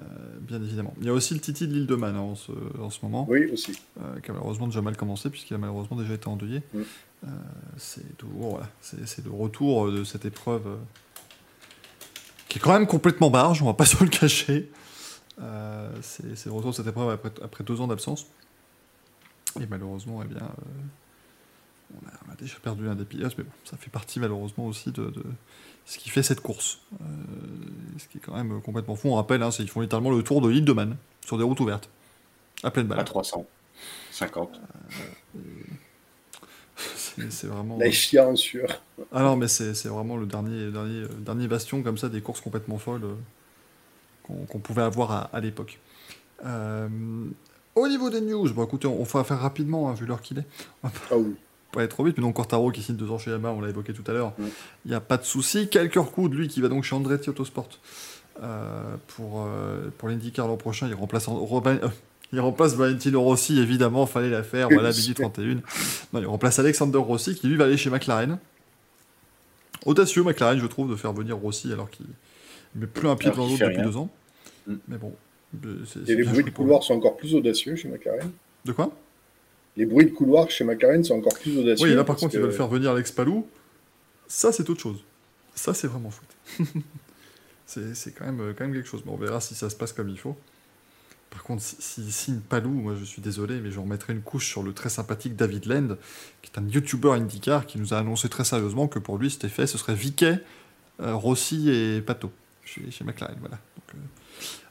Euh, 0.02 0.04
bien 0.40 0.60
évidemment. 0.62 0.92
Il 1.00 1.06
y 1.06 1.08
a 1.08 1.12
aussi 1.12 1.32
le 1.34 1.40
Titi 1.40 1.66
de 1.68 1.72
l'île 1.72 1.86
de 1.86 1.94
Man 1.94 2.16
hein, 2.16 2.20
en, 2.20 2.34
ce, 2.34 2.50
en 2.80 2.90
ce 2.90 2.98
moment, 3.02 3.24
Oui, 3.28 3.46
aussi. 3.52 3.78
euh, 4.00 4.18
qui 4.20 4.30
a 4.30 4.34
malheureusement 4.34 4.66
déjà 4.66 4.82
mal 4.82 4.96
commencé, 4.96 5.30
puisqu'il 5.30 5.54
a 5.54 5.58
malheureusement 5.58 5.96
déjà 5.96 6.14
été 6.14 6.26
endeuillé. 6.28 6.62
Mm. 6.74 6.80
Euh, 7.24 7.28
c'est 7.76 8.16
toujours, 8.18 8.50
voilà, 8.52 8.68
c'est 8.80 9.06
c'est 9.06 9.24
le 9.24 9.30
retour 9.30 9.92
de 9.92 10.02
cette 10.02 10.24
épreuve 10.24 10.76
qui 12.48 12.58
est 12.58 12.60
quand 12.60 12.72
même 12.72 12.86
complètement 12.86 13.30
barge, 13.30 13.62
on 13.62 13.66
va 13.66 13.74
pas 13.74 13.84
se 13.86 14.02
le 14.02 14.10
cacher. 14.10 14.70
Euh, 15.40 15.90
c'est 16.02 16.36
c'est 16.36 16.46
le 16.48 16.54
retour 16.54 16.70
de 16.72 16.76
cette 16.76 16.86
épreuve 16.86 17.10
après, 17.10 17.32
après 17.42 17.64
deux 17.64 17.80
ans 17.80 17.86
d'absence. 17.86 18.26
Et 19.60 19.66
malheureusement, 19.66 20.20
eh 20.24 20.26
bien, 20.26 20.42
euh, 20.42 21.94
on, 22.02 22.08
a, 22.08 22.12
on 22.28 22.32
a 22.32 22.36
déjà 22.36 22.56
perdu 22.62 22.88
un 22.88 22.94
des 22.94 23.04
pilotes, 23.04 23.34
mais 23.38 23.44
bon, 23.44 23.50
ça 23.64 23.76
fait 23.76 23.90
partie 23.90 24.18
malheureusement 24.18 24.66
aussi 24.66 24.90
de, 24.92 25.04
de 25.10 25.22
ce 25.86 25.98
qui 25.98 26.08
fait 26.10 26.22
cette 26.22 26.40
course. 26.40 26.78
Euh, 27.00 27.04
ce 27.98 28.06
qui 28.08 28.18
est 28.18 28.20
quand 28.20 28.34
même 28.34 28.60
complètement 28.62 28.96
fou. 28.96 29.08
On 29.08 29.14
rappelle, 29.16 29.42
hein, 29.42 29.50
c'est- 29.50 29.62
ils 29.62 29.68
font 29.68 29.80
littéralement 29.80 30.10
le 30.10 30.22
tour 30.22 30.40
de 30.40 30.48
l'île 30.48 30.64
de 30.64 30.72
Man, 30.72 30.96
sur 31.26 31.36
des 31.38 31.44
routes 31.44 31.60
ouvertes, 31.60 31.88
à 32.62 32.70
pleine 32.70 32.86
balle. 32.86 33.00
À 33.00 33.04
300. 33.04 33.46
50. 34.10 34.60
C'est 36.96 37.30
c'est 37.30 37.46
vraiment. 37.46 37.78
La 37.78 37.90
chiant 37.90 38.34
sur. 38.34 38.66
Ah 39.12 39.22
non, 39.22 39.36
mais 39.36 39.48
c'est 39.48 39.72
vraiment 39.86 40.16
le 40.16 40.26
dernier, 40.26 40.70
dernier, 40.70 41.02
euh, 41.02 41.08
dernier 41.18 41.46
bastion 41.46 41.82
comme 41.82 41.98
ça 41.98 42.08
des 42.08 42.20
courses 42.22 42.40
complètement 42.40 42.78
folles 42.78 43.04
euh, 43.04 43.14
qu'on 44.48 44.58
pouvait 44.58 44.82
avoir 44.82 45.10
à, 45.12 45.20
à 45.32 45.40
l'époque. 45.40 45.78
Euh, 46.44 46.88
au 47.74 47.88
niveau 47.88 48.10
des 48.10 48.20
news, 48.20 48.50
bon 48.52 48.64
écoutez, 48.64 48.86
on, 48.88 49.00
on 49.00 49.04
va 49.04 49.24
faire 49.24 49.38
rapidement 49.40 49.88
hein, 49.90 49.94
vu 49.94 50.06
l'heure 50.06 50.22
qu'il 50.22 50.38
est. 50.38 50.46
Ah 50.82 50.90
oui. 51.16 51.34
Pas 51.72 51.80
aller 51.80 51.88
trop 51.88 52.04
vite, 52.04 52.16
mais 52.18 52.22
donc 52.22 52.36
Cortaro 52.36 52.70
qui 52.70 52.82
signe 52.82 52.96
deux 52.96 53.10
ans 53.10 53.18
chez 53.18 53.30
Yamaha, 53.30 53.54
on 53.54 53.60
l'a 53.60 53.70
évoqué 53.70 53.92
tout 53.92 54.04
à 54.06 54.12
l'heure. 54.12 54.32
Il 54.84 54.88
n'y 54.90 54.94
a 54.94 55.00
pas 55.00 55.16
de 55.16 55.24
souci. 55.24 55.68
Quelques 55.68 55.98
coups 56.00 56.30
de 56.30 56.36
lui 56.36 56.48
qui 56.48 56.60
va 56.60 56.68
donc 56.68 56.84
chez 56.84 56.94
Andretti 56.94 57.30
Autosport 57.30 57.68
euh, 58.42 58.94
pour, 59.08 59.44
euh, 59.46 59.90
pour 59.98 60.08
l'IndyCar 60.08 60.46
l'an 60.46 60.56
prochain. 60.56 60.86
Il 60.88 60.94
remplace, 60.94 61.26
Robin- 61.26 61.78
euh, 61.82 61.88
il 62.32 62.40
remplace 62.40 62.74
Valentino 62.74 63.20
Rossi, 63.22 63.58
évidemment, 63.58 64.06
fallait 64.06 64.30
la 64.30 64.42
faire. 64.42 64.68
Voilà, 64.70 64.90
Billy 64.92 65.14
31. 65.14 65.56
Non, 66.12 66.20
il 66.20 66.26
remplace 66.26 66.58
Alexander 66.58 66.98
Rossi 66.98 67.34
qui 67.34 67.46
lui 67.48 67.56
va 67.56 67.64
aller 67.64 67.76
chez 67.76 67.90
McLaren. 67.90 68.38
Audacieux 69.84 70.22
McLaren, 70.22 70.58
je 70.60 70.66
trouve, 70.66 70.90
de 70.90 70.96
faire 70.96 71.12
venir 71.12 71.36
Rossi 71.36 71.72
alors 71.72 71.90
qu'il 71.90 72.06
ne 72.76 72.80
met 72.82 72.86
plus 72.86 73.08
un 73.08 73.16
pied 73.16 73.30
Alors 73.30 73.38
dans 73.38 73.44
qu'il 73.48 73.58
l'autre 73.58 73.64
depuis 73.70 73.82
rien. 73.82 73.90
deux 73.90 73.96
ans. 73.96 74.10
Mm. 74.66 74.74
Mais 74.88 74.96
bon. 74.96 75.12
Et 76.06 76.14
les 76.14 76.24
bruits 76.24 76.44
de 76.44 76.50
couloir 76.50 76.82
sont 76.82 76.94
encore 76.94 77.16
plus 77.16 77.34
audacieux 77.34 77.76
chez 77.76 77.88
McLaren. 77.88 78.30
De 78.64 78.72
quoi? 78.72 78.90
Les 79.76 79.86
bruits 79.86 80.06
de 80.06 80.10
couloir 80.10 80.50
chez 80.50 80.64
McLaren 80.64 81.02
sont 81.02 81.14
encore 81.16 81.38
plus 81.38 81.56
audacieux. 81.58 81.88
Oui, 81.88 81.94
là 81.94 82.04
par 82.04 82.16
contre, 82.16 82.34
ils 82.34 82.40
veulent 82.40 82.52
faire 82.52 82.68
venir 82.68 82.90
Alex 82.90 83.10
Palou. 83.12 83.46
Ça, 84.28 84.52
c'est 84.52 84.68
autre 84.68 84.80
chose. 84.80 85.02
Ça, 85.54 85.72
c'est 85.74 85.86
vraiment 85.86 86.10
chouette. 86.10 86.68
c'est 87.66 87.94
c'est 87.94 88.12
quand 88.12 88.24
même, 88.26 88.40
euh, 88.40 88.52
quand 88.56 88.64
même 88.64 88.74
quelque 88.74 88.88
chose. 88.88 89.02
Mais 89.06 89.12
on 89.12 89.16
verra 89.16 89.40
si 89.40 89.54
ça 89.54 89.70
se 89.70 89.76
passe 89.76 89.92
comme 89.92 90.08
il 90.08 90.18
faut. 90.18 90.36
Par 91.30 91.42
contre, 91.42 91.62
si- 91.62 91.76
s'il 91.80 92.12
signe 92.12 92.40
Palou, 92.40 92.68
moi 92.70 92.94
je 92.98 93.04
suis 93.04 93.22
désolé, 93.22 93.60
mais 93.60 93.70
je 93.70 93.80
remettrai 93.80 94.12
une 94.12 94.20
couche 94.20 94.48
sur 94.48 94.62
le 94.62 94.74
très 94.74 94.90
sympathique 94.90 95.34
David 95.36 95.64
Land, 95.66 95.96
qui 96.42 96.50
est 96.54 96.58
un 96.58 96.68
YouTuber 96.68 97.10
IndyCar 97.12 97.64
qui 97.66 97.78
nous 97.78 97.94
a 97.94 97.98
annoncé 97.98 98.28
très 98.28 98.44
sérieusement 98.44 98.88
que 98.88 98.98
pour 98.98 99.16
lui, 99.16 99.30
c'était 99.30 99.48
fait, 99.48 99.66
ce 99.66 99.78
serait 99.78 99.94
Viquet, 99.94 100.40
euh, 101.00 101.14
Rossi 101.14 101.70
et 101.70 102.02
Pato 102.02 102.30
chez, 102.64 102.90
chez 102.90 103.04
McLaren. 103.04 103.36
Voilà. 103.40 103.56
Donc, 103.76 103.94
euh, 103.94 103.98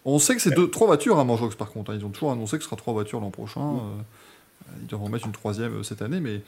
on 0.05 0.19
sait 0.19 0.35
que 0.35 0.41
c'est 0.41 0.51
deux, 0.51 0.69
trois 0.69 0.85
voitures 0.85 1.17
à 1.17 1.23
Manjox 1.23 1.55
par 1.55 1.71
contre. 1.71 1.91
hein. 1.91 1.95
Ils 1.97 2.05
ont 2.05 2.09
toujours 2.11 2.31
annoncé 2.31 2.57
que 2.57 2.63
ce 2.63 2.69
sera 2.69 2.77
trois 2.77 2.93
voitures 2.93 3.19
l'an 3.19 3.31
prochain. 3.31 3.61
euh, 3.77 4.01
Ils 4.81 4.87
doivent 4.87 5.03
en 5.03 5.09
mettre 5.09 5.25
une 5.25 5.33
troisième 5.33 5.77
euh, 5.79 5.83
cette 5.83 6.01
année, 6.01 6.19
mais 6.19 6.41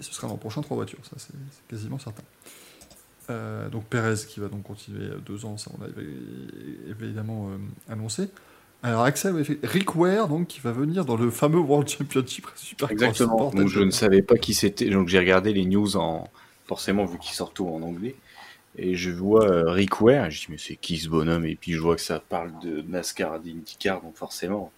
ce 0.00 0.12
sera 0.12 0.28
l'an 0.28 0.36
prochain 0.36 0.62
trois 0.62 0.76
voitures, 0.76 1.04
ça 1.04 1.16
c'est 1.18 1.34
quasiment 1.68 1.98
certain. 1.98 2.22
Euh, 3.28 3.68
donc 3.68 3.84
Perez 3.84 4.26
qui 4.26 4.40
va 4.40 4.48
donc 4.48 4.62
continuer 4.62 5.04
euh, 5.04 5.18
deux 5.18 5.44
ans, 5.44 5.56
ça 5.56 5.70
on 5.78 5.82
l'avait 5.82 6.08
évidemment 6.88 7.50
euh, 7.50 7.92
annoncé. 7.92 8.30
Alors 8.82 9.02
Axel 9.02 9.44
Rick 9.62 9.94
Ware 9.94 10.26
donc 10.26 10.48
qui 10.48 10.60
va 10.60 10.72
venir 10.72 11.04
dans 11.04 11.16
le 11.16 11.30
fameux 11.30 11.58
World 11.58 11.88
Championship 11.88 12.46
Super 12.56 12.90
Exactement. 12.90 13.50
Donc 13.50 13.68
je 13.68 13.80
ne 13.80 13.90
savais 13.90 14.22
pas 14.22 14.36
qui 14.36 14.54
c'était. 14.54 14.88
Donc 14.88 15.08
j'ai 15.08 15.18
regardé 15.18 15.52
les 15.52 15.66
news 15.66 15.96
en 15.96 16.28
forcément 16.66 17.04
vu 17.04 17.18
qu'ils 17.18 17.34
sortent 17.34 17.54
tout 17.54 17.68
en 17.68 17.82
anglais. 17.82 18.16
Et 18.76 18.94
je 18.94 19.10
vois 19.10 19.50
euh, 19.50 19.70
Rick 19.70 20.00
Ware, 20.00 20.26
et 20.26 20.30
je 20.30 20.40
dis 20.40 20.46
mais 20.50 20.58
c'est 20.58 20.76
qui 20.76 20.98
ce 20.98 21.08
bonhomme? 21.08 21.44
Et 21.44 21.56
puis 21.56 21.72
je 21.72 21.80
vois 21.80 21.96
que 21.96 22.00
ça 22.00 22.20
parle 22.20 22.52
de 22.60 22.82
NASCAR, 22.82 23.40
d'IndyCar, 23.40 24.00
donc 24.00 24.16
forcément, 24.16 24.72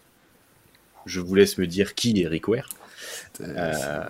je 1.07 1.21
vous 1.21 1.35
laisse 1.35 1.59
me 1.59 1.67
dire 1.67 1.95
qui 1.95 2.21
est 2.23 2.27
Rick 2.29 2.49
Ware. 2.49 2.69
Euh, 3.41 4.05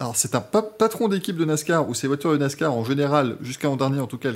Alors 0.00 0.16
c'est 0.16 0.34
un 0.34 0.40
pa- 0.40 0.62
patron 0.62 1.08
d'équipe 1.08 1.36
de 1.36 1.44
NASCAR 1.44 1.88
où 1.88 1.94
ces 1.94 2.06
voitures 2.06 2.32
de 2.32 2.38
NASCAR 2.38 2.72
en 2.72 2.84
général, 2.84 3.36
jusqu'à 3.40 3.68
l'an 3.68 3.76
dernier 3.76 4.00
en 4.00 4.06
tout 4.06 4.18
cas, 4.18 4.30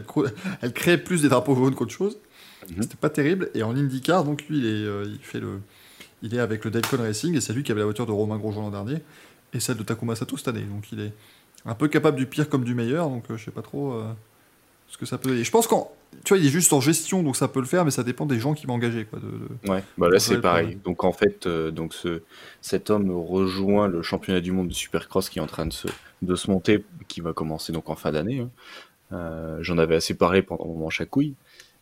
elles, 0.61 0.73
créaient 0.75 0.99
plus 0.99 1.23
des 1.23 1.29
drapeaux 1.29 1.55
jaunes 1.55 1.75
qu'autre 1.75 1.93
chose. 1.93 2.19
Mhm. 2.69 2.83
C'était 2.83 2.97
pas 2.97 3.11
terrible. 3.11 3.51
Et 3.55 3.63
en 3.63 3.75
IndyCar, 3.77 4.25
donc 4.25 4.45
lui, 4.49 4.59
il 4.59 4.67
est, 4.67 4.85
euh, 4.87 5.05
il 5.07 5.19
fait 5.21 5.41
le, 5.41 5.61
il 6.23 6.35
est 6.35 6.39
avec 6.41 6.65
le 6.65 6.71
Daytona 6.71 7.05
Racing 7.05 7.35
et 7.37 7.41
c'est 7.41 7.53
lui 7.53 7.63
qui 7.63 7.73
avait 7.73 7.81
la 7.81 7.87
voiture 7.87 8.07
de 8.07 8.13
Romain 8.13 8.39
Grosjean 8.39 8.63
l'an 8.63 8.71
dernier 8.71 8.99
et 9.55 9.61
celle 9.61 9.77
de 9.77 9.83
Takuma 9.83 10.15
Sato 10.17 10.37
cette 10.37 10.49
année. 10.49 10.63
Donc 10.63 10.93
il 10.93 11.01
est 11.01 11.13
un 11.67 11.75
peu 11.75 11.89
capable 11.89 12.17
du 12.17 12.27
pire 12.27 12.49
comme 12.49 12.65
du 12.65 12.75
meilleur. 12.75 13.09
Donc 13.09 13.25
euh, 13.31 13.37
je 13.37 13.45
sais 13.45 13.51
pas 13.51 13.63
trop 13.63 13.93
euh, 13.95 14.05
ce 14.89 14.97
que 14.99 15.07
ça 15.07 15.19
peut. 15.19 15.37
Et 15.37 15.45
je 15.45 15.51
pense 15.51 15.67
qu'en, 15.67 15.91
tu 16.25 16.35
vois, 16.35 16.39
il 16.39 16.47
est 16.47 16.51
juste 16.51 16.73
en 16.73 16.81
gestion, 16.81 17.23
donc 17.23 17.37
ça 17.37 17.49
peut 17.49 17.61
le 17.61 17.67
faire, 17.67 17.85
mais 17.85 17.91
ça 17.91 18.03
dépend 18.05 18.27
des 18.27 18.39
gens 18.39 18.55
qui 18.55 18.67
vont 18.67 18.75
engager 18.75 19.05
quoi. 19.07 19.19
De, 19.19 19.27
de- 19.27 19.71
Ouais, 19.71 19.83
bah 19.99 20.09
là 20.09 20.19
c'est 20.19 20.41
pareil. 20.41 20.79
Donc 20.85 21.05
en 21.05 21.13
fait, 21.13 21.47
euh, 21.47 21.71
donc 21.71 21.95
ce, 21.95 22.23
cet 22.61 22.91
homme 22.91 23.11
rejoint 23.11 23.89
le 23.89 24.03
championnat 24.03 24.41
du 24.41 24.53
monde 24.53 24.69
de 24.69 24.75
Supercross 24.75 25.29
qui 25.31 25.39
est 25.39 25.43
en 25.43 25.47
train 25.47 25.67
de 25.67 25.73
se, 25.73 25.89
de 26.23 26.35
se 26.37 26.51
monter, 26.51 26.85
qui 27.09 27.21
va 27.21 27.33
commencer 27.33 27.73
donc 27.73 27.89
en 27.91 27.97
fin 27.97 28.13
d'année. 28.13 28.41
hein. 28.41 28.51
Euh, 29.13 29.59
J'en 29.61 29.79
avais 29.79 29.97
assez 29.97 30.15
parlé 30.15 30.43
pendant 30.43 30.67
mon 30.67 30.89
couilles. 31.11 31.35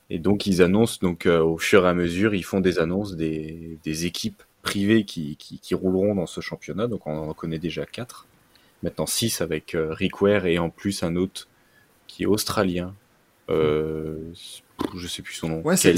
Et 0.09 0.19
donc 0.19 0.47
ils 0.47 0.63
annoncent 0.63 0.99
donc 1.03 1.27
euh, 1.27 1.41
au 1.41 1.59
fur 1.59 1.85
et 1.85 1.89
à 1.89 1.95
mesure, 1.95 2.35
ils 2.35 2.45
font 2.45 2.61
des 2.61 2.79
annonces 2.79 3.15
des, 3.17 3.79
des 3.85 4.07
équipes 4.07 4.43
privées 4.63 5.05
qui, 5.05 5.37
qui, 5.37 5.59
qui 5.59 5.75
rouleront 5.75 6.15
dans 6.15 6.27
ce 6.27 6.41
championnat. 6.41 6.87
Donc 6.89 7.07
on 7.07 7.17
en 7.29 7.35
connaît 7.35 7.59
déjà 7.59 7.87
quatre. 7.87 8.27
Maintenant 8.83 9.07
six 9.07 9.41
avec 9.43 9.77
Rick 9.77 10.23
Ware 10.23 10.47
et 10.47 10.59
en 10.59 10.71
plus 10.71 11.03
un 11.03 11.15
autre 11.17 11.47
qui 12.07 12.23
est 12.25 12.27
australien. 12.27 12.95
Euh, 13.51 14.17
je 14.97 15.07
sais 15.07 15.23
plus 15.23 15.35
son 15.35 15.49
nom. 15.49 15.63
Ouais, 15.63 15.77
c'est, 15.77 15.91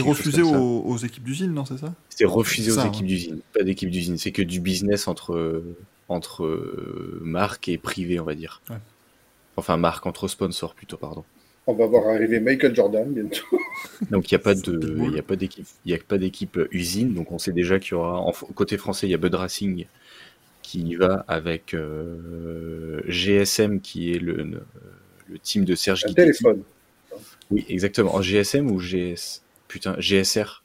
refusé 0.00 0.42
aux, 0.42 0.80
aux 0.80 0.96
équipes 0.98 1.24
d'usine, 1.24 1.52
non, 1.52 1.64
c'est 1.64 1.78
ça? 1.78 1.92
C'est 2.08 2.24
refusé 2.24 2.70
aux 2.72 2.80
équipes 2.80 3.02
hein. 3.02 3.06
d'usine. 3.06 3.40
Pas 3.52 3.62
d'équipe 3.62 3.90
d'usine. 3.90 4.18
C'est 4.18 4.32
que 4.32 4.42
du 4.42 4.60
business 4.60 5.08
entre, 5.08 5.62
entre 6.08 6.44
euh, 6.44 7.20
marques 7.22 7.68
et 7.68 7.78
privé, 7.78 8.20
on 8.20 8.24
va 8.24 8.34
dire. 8.34 8.62
Ouais. 8.70 8.76
Enfin, 9.56 9.76
marque 9.76 10.06
entre 10.06 10.28
sponsors 10.28 10.74
plutôt, 10.74 10.96
pardon. 10.96 11.24
On 11.66 11.74
va 11.74 11.86
voir 11.86 12.08
arriver 12.08 12.40
Michael 12.40 12.74
Jordan 12.74 13.12
bientôt. 13.12 13.58
Donc 14.10 14.30
il 14.30 14.34
n'y 14.34 14.40
a 14.40 14.42
pas 14.42 14.54
de, 14.54 14.98
il 15.12 15.18
a 15.18 15.22
pas 15.22 15.36
d'équipe, 15.36 15.66
il 15.84 15.94
a 15.94 15.98
pas 15.98 16.18
d'équipe 16.18 16.56
euh, 16.56 16.68
usine. 16.72 17.14
Donc 17.14 17.30
on 17.32 17.38
sait 17.38 17.52
déjà 17.52 17.78
qu'il 17.78 17.92
y 17.92 17.94
aura, 17.94 18.18
en, 18.18 18.32
côté 18.32 18.76
français, 18.78 19.06
il 19.06 19.10
y 19.10 19.14
a 19.14 19.18
Bud 19.18 19.34
Racing 19.34 19.86
qui 20.62 20.80
y 20.80 20.94
va 20.94 21.24
avec 21.28 21.74
euh, 21.74 23.02
GSM 23.06 23.80
qui 23.80 24.12
est 24.12 24.18
le, 24.18 24.62
le, 25.30 25.38
team 25.38 25.64
de 25.64 25.74
Serge 25.74 26.04
Un 26.04 26.08
Guidetti. 26.08 26.38
téléphone. 26.38 26.62
Oui, 27.50 27.64
exactement. 27.68 28.14
En 28.14 28.22
GSM 28.22 28.70
ou 28.70 28.78
GS, 28.78 29.42
putain, 29.68 29.96
GSR. 29.98 30.62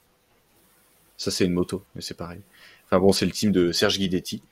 Ça 1.16 1.30
c'est 1.30 1.44
une 1.46 1.52
moto, 1.52 1.82
mais 1.94 2.02
c'est 2.02 2.16
pareil. 2.16 2.40
Enfin 2.84 3.00
bon, 3.00 3.12
c'est 3.12 3.26
le 3.26 3.32
team 3.32 3.52
de 3.52 3.72
Serge 3.72 3.98
Guidetti. 3.98 4.42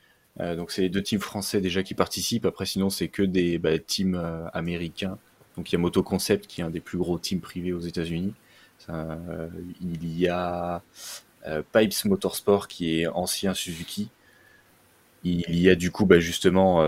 Euh, 0.41 0.57
donc 0.57 0.73
c'est 0.73 0.83
les 0.83 0.89
deux 0.89 1.02
teams 1.02 1.20
français 1.20 1.60
déjà 1.60 1.83
qui 1.83 1.94
participent. 1.94 2.47
Après 2.47 2.67
sinon 2.67 2.91
c'est 2.91 3.09
que 3.09 3.23
des 3.23 3.59
bah, 3.59 3.78
teams 3.78 4.17
euh, 4.17 4.47
américains. 4.52 5.18
Donc 5.57 5.70
il 5.70 5.75
y 5.75 5.76
a 5.76 5.78
Moto 5.78 6.02
Concept 6.02 6.47
qui 6.47 6.60
est 6.60 6.65
un 6.65 6.70
des 6.70 6.81
plus 6.81 6.99
gros 6.99 7.18
teams 7.18 7.41
privés 7.41 7.73
aux 7.73 7.81
États-Unis. 7.81 8.34
Euh, 8.89 9.49
il 9.81 10.18
y 10.18 10.28
a 10.28 10.83
Pipes 11.73 12.05
Motorsport 12.07 12.68
qui 12.68 13.01
est 13.01 13.07
ancien 13.07 13.55
Suzuki. 13.55 14.10
Il 15.23 15.59
y 15.59 15.70
a 15.70 15.75
du 15.75 15.91
coup 15.91 16.05
bah, 16.05 16.18
justement 16.18 16.81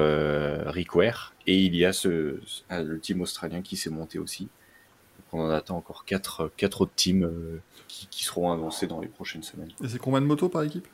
Rick 0.66 0.94
Ware 0.94 1.35
et 1.47 1.58
il 1.58 1.75
y 1.76 1.84
a 1.84 1.92
ce, 1.92 2.41
ah, 2.68 2.83
le 2.83 2.99
team 2.99 3.20
australien 3.20 3.62
qui 3.62 3.76
s'est 3.76 3.91
monté 3.91 4.18
aussi. 4.18 4.44
Donc 4.44 5.26
on 5.33 5.41
en 5.47 5.50
attend 5.50 5.76
encore 5.76 6.05
quatre, 6.05 6.50
quatre 6.57 6.83
autres 6.83 6.94
teams 6.94 7.25
euh, 7.25 7.60
qui, 7.89 8.07
qui 8.08 8.25
seront 8.25 8.52
annoncés 8.52 8.86
dans 8.86 9.00
les 9.00 9.08
prochaines 9.08 9.42
semaines. 9.42 9.70
Et 9.83 9.89
c'est 9.89 9.99
combien 9.99 10.20
de 10.20 10.26
motos 10.26 10.49
par 10.49 10.62
équipe? 10.62 10.86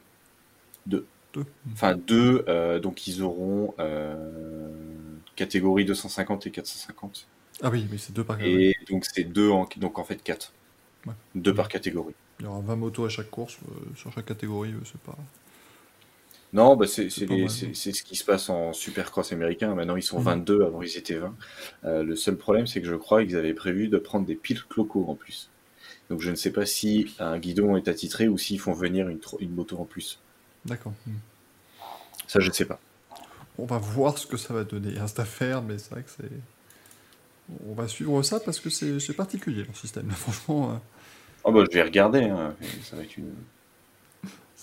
Deux. 0.87 1.07
Deux. 1.35 1.47
Enfin 1.73 1.97
deux, 1.97 2.45
euh, 2.49 2.79
donc 2.79 3.07
ils 3.07 3.23
auront 3.23 3.75
euh, 3.79 4.69
catégorie 5.35 5.85
250 5.85 6.47
et 6.47 6.51
450. 6.51 7.27
Ah 7.63 7.71
oui, 7.71 7.87
mais 7.91 7.97
c'est 7.97 8.13
deux 8.13 8.25
par 8.25 8.37
catégorie. 8.37 8.65
Et 8.67 8.77
donc 8.91 9.07
c'est 9.07 9.25
deux, 9.25 9.51
en, 9.51 9.67
donc 9.77 9.99
en 9.99 10.05
fait 10.05 10.23
quatre. 10.23 10.53
Ouais. 11.07 11.15
Deux 11.35 11.55
par 11.55 11.69
catégorie. 11.69 12.15
Il 12.41 12.47
y 12.47 12.49
aura 12.49 12.61
20 12.61 12.77
motos 12.77 13.05
à 13.05 13.09
chaque 13.09 13.31
course, 13.31 13.59
euh, 13.69 13.95
sur 13.97 14.13
chaque 14.13 14.27
catégorie, 14.27 14.73
euh, 14.73 14.81
c'est 14.85 15.01
pas. 15.01 15.17
Non, 16.53 16.77
bah 16.77 16.87
c'est 16.87 17.09
ce 17.09 18.03
qui 18.03 18.17
se 18.17 18.25
passe 18.25 18.51
en 18.51 18.73
supercross 18.75 19.33
américain. 19.33 19.75
Maintenant, 19.75 19.97
ils 19.97 20.03
sont 20.03 20.19
Mhm. 20.19 20.25
22, 20.25 20.63
avant 20.65 20.83
ils 20.83 20.97
étaient 20.99 21.15
20. 21.17 21.35
Euh, 21.85 22.03
le 22.03 22.15
seul 22.15 22.37
problème, 22.37 22.67
c'est 22.67 22.83
que 22.83 22.89
je 22.89 22.95
crois 22.95 23.25
qu'ils 23.25 23.37
avaient 23.37 23.55
prévu 23.55 23.89
de 23.89 23.97
prendre 23.99 24.27
des 24.27 24.35
pilotes 24.35 24.67
locaux 24.77 25.07
en 25.09 25.15
plus. 25.15 25.49
Donc 26.11 26.21
je 26.21 26.31
ne 26.31 26.35
sais 26.37 26.51
pas 26.53 26.67
si 26.67 27.15
un 27.19 27.39
guidon 27.39 27.77
est 27.77 27.89
attitré 27.89 28.29
ou 28.29 28.37
s'ils 28.37 28.61
font 28.61 28.73
venir 28.75 29.09
une, 29.09 29.19
une 29.41 29.55
moto 29.55 29.79
en 29.79 29.85
plus. 29.87 30.19
D'accord. 30.67 30.93
Hmm. 31.07 31.13
Ça, 32.27 32.39
je 32.41 32.49
ne 32.49 32.53
sais 32.53 32.67
pas. 32.67 32.79
On 33.59 33.65
va 33.65 33.79
voir 33.79 34.19
ce 34.19 34.27
que 34.27 34.37
ça 34.37 34.53
va 34.53 34.65
donner 34.65 34.99
à 34.99 35.09
cette 35.09 35.21
affaire, 35.21 35.63
mais 35.63 35.79
c'est 35.79 35.91
vrai 35.91 36.03
que 36.03 36.11
c'est. 36.11 36.31
On 37.67 37.75
va 37.75 37.89
suivre 37.89 38.23
ça 38.23 38.41
parce 38.41 38.61
que 38.61 38.71
c'est 38.71 39.01
c'est 39.01 39.15
particulier 39.15 39.65
leur 39.65 39.77
système. 39.77 40.11
Franchement, 40.11 40.73
euh, 40.73 40.75
Oh 41.45 41.53
bah 41.53 41.65
je 41.71 41.75
vais 41.77 41.83
regarder, 41.83 42.25
hein. 42.25 42.55
ça 42.85 42.97
va 42.97 43.03
être 43.03 43.17
une... 43.17 43.33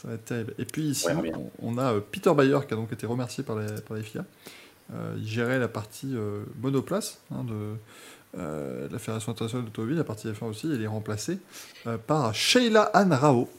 ça 0.01 0.07
va 0.07 0.13
être 0.13 0.25
terrible. 0.25 0.53
Et 0.57 0.65
puis 0.65 0.83
ici, 0.83 1.07
Ouais, 1.07 1.33
on, 1.35 1.51
on 1.61 1.77
a 1.77 1.93
euh, 1.93 1.99
Peter 1.99 2.33
Bayer 2.33 2.59
qui 2.67 2.73
a 2.73 2.77
donc 2.77 2.91
été 2.93 3.05
remercié 3.05 3.43
par 3.43 3.57
les, 3.57 3.67
par 3.81 3.97
FIA. 3.97 4.25
Euh, 4.93 5.15
il 5.17 5.27
gérait 5.27 5.59
la 5.59 5.67
partie 5.67 6.15
euh, 6.15 6.43
monoplace 6.61 7.19
hein, 7.31 7.43
de 7.43 7.75
euh, 8.39 8.87
la 8.89 8.97
Fédération 8.99 9.31
internationale 9.31 9.65
d'automobile, 9.65 9.97
la 9.97 10.03
partie 10.03 10.27
F1 10.27 10.45
aussi. 10.45 10.67
Il 10.67 10.81
est 10.81 10.87
remplacé 10.87 11.39
par 12.07 12.33
Sheila 12.33 12.83
Anne 12.93 13.13
Rao. 13.13 13.49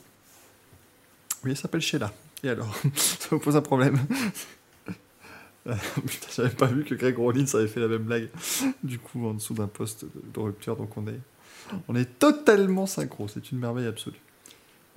Oui, 1.45 1.51
elle 1.51 1.57
s'appelle 1.57 1.81
Sheila. 1.81 2.13
Et 2.43 2.49
alors, 2.49 2.75
ça 2.95 3.35
me 3.35 3.41
pose 3.41 3.57
un 3.57 3.63
problème. 3.63 3.99
Putain, 5.65 6.29
j'avais 6.35 6.49
pas 6.49 6.67
vu 6.67 6.85
que 6.85 6.95
Greg 6.95 7.17
Rollins 7.19 7.45
avait 7.55 7.69
fait 7.69 7.81
la 7.81 7.89
même 7.89 8.05
blague. 8.05 8.31
Du 8.83 8.99
coup, 8.99 9.27
en 9.27 9.35
dessous 9.35 9.55
d'un 9.55 9.67
poste 9.67 10.05
de, 10.05 10.11
de 10.33 10.41
rupture, 10.41 10.75
donc 10.75 10.97
on 10.97 11.07
est, 11.07 11.21
on 11.87 11.95
est 11.95 12.19
totalement 12.19 12.87
synchro. 12.87 13.29
C'est 13.29 13.53
une 13.53 13.59
merveille 13.59 13.87
absolue. 13.87 14.21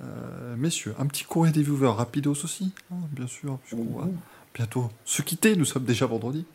Euh, 0.02 0.56
messieurs, 0.58 0.96
un 1.00 1.06
petit 1.06 1.24
courrier 1.24 1.54
des 1.54 1.62
viewers 1.62 1.88
rapidos 1.96 2.32
aussi, 2.44 2.72
hein, 2.92 2.96
bien 3.12 3.28
sûr, 3.28 3.58
puisqu'on 3.66 4.00
va 4.00 4.08
bientôt 4.54 4.90
se 5.06 5.22
quitter. 5.22 5.56
Nous 5.56 5.66
sommes 5.66 5.84
déjà 5.84 6.06
vendredi. 6.06 6.46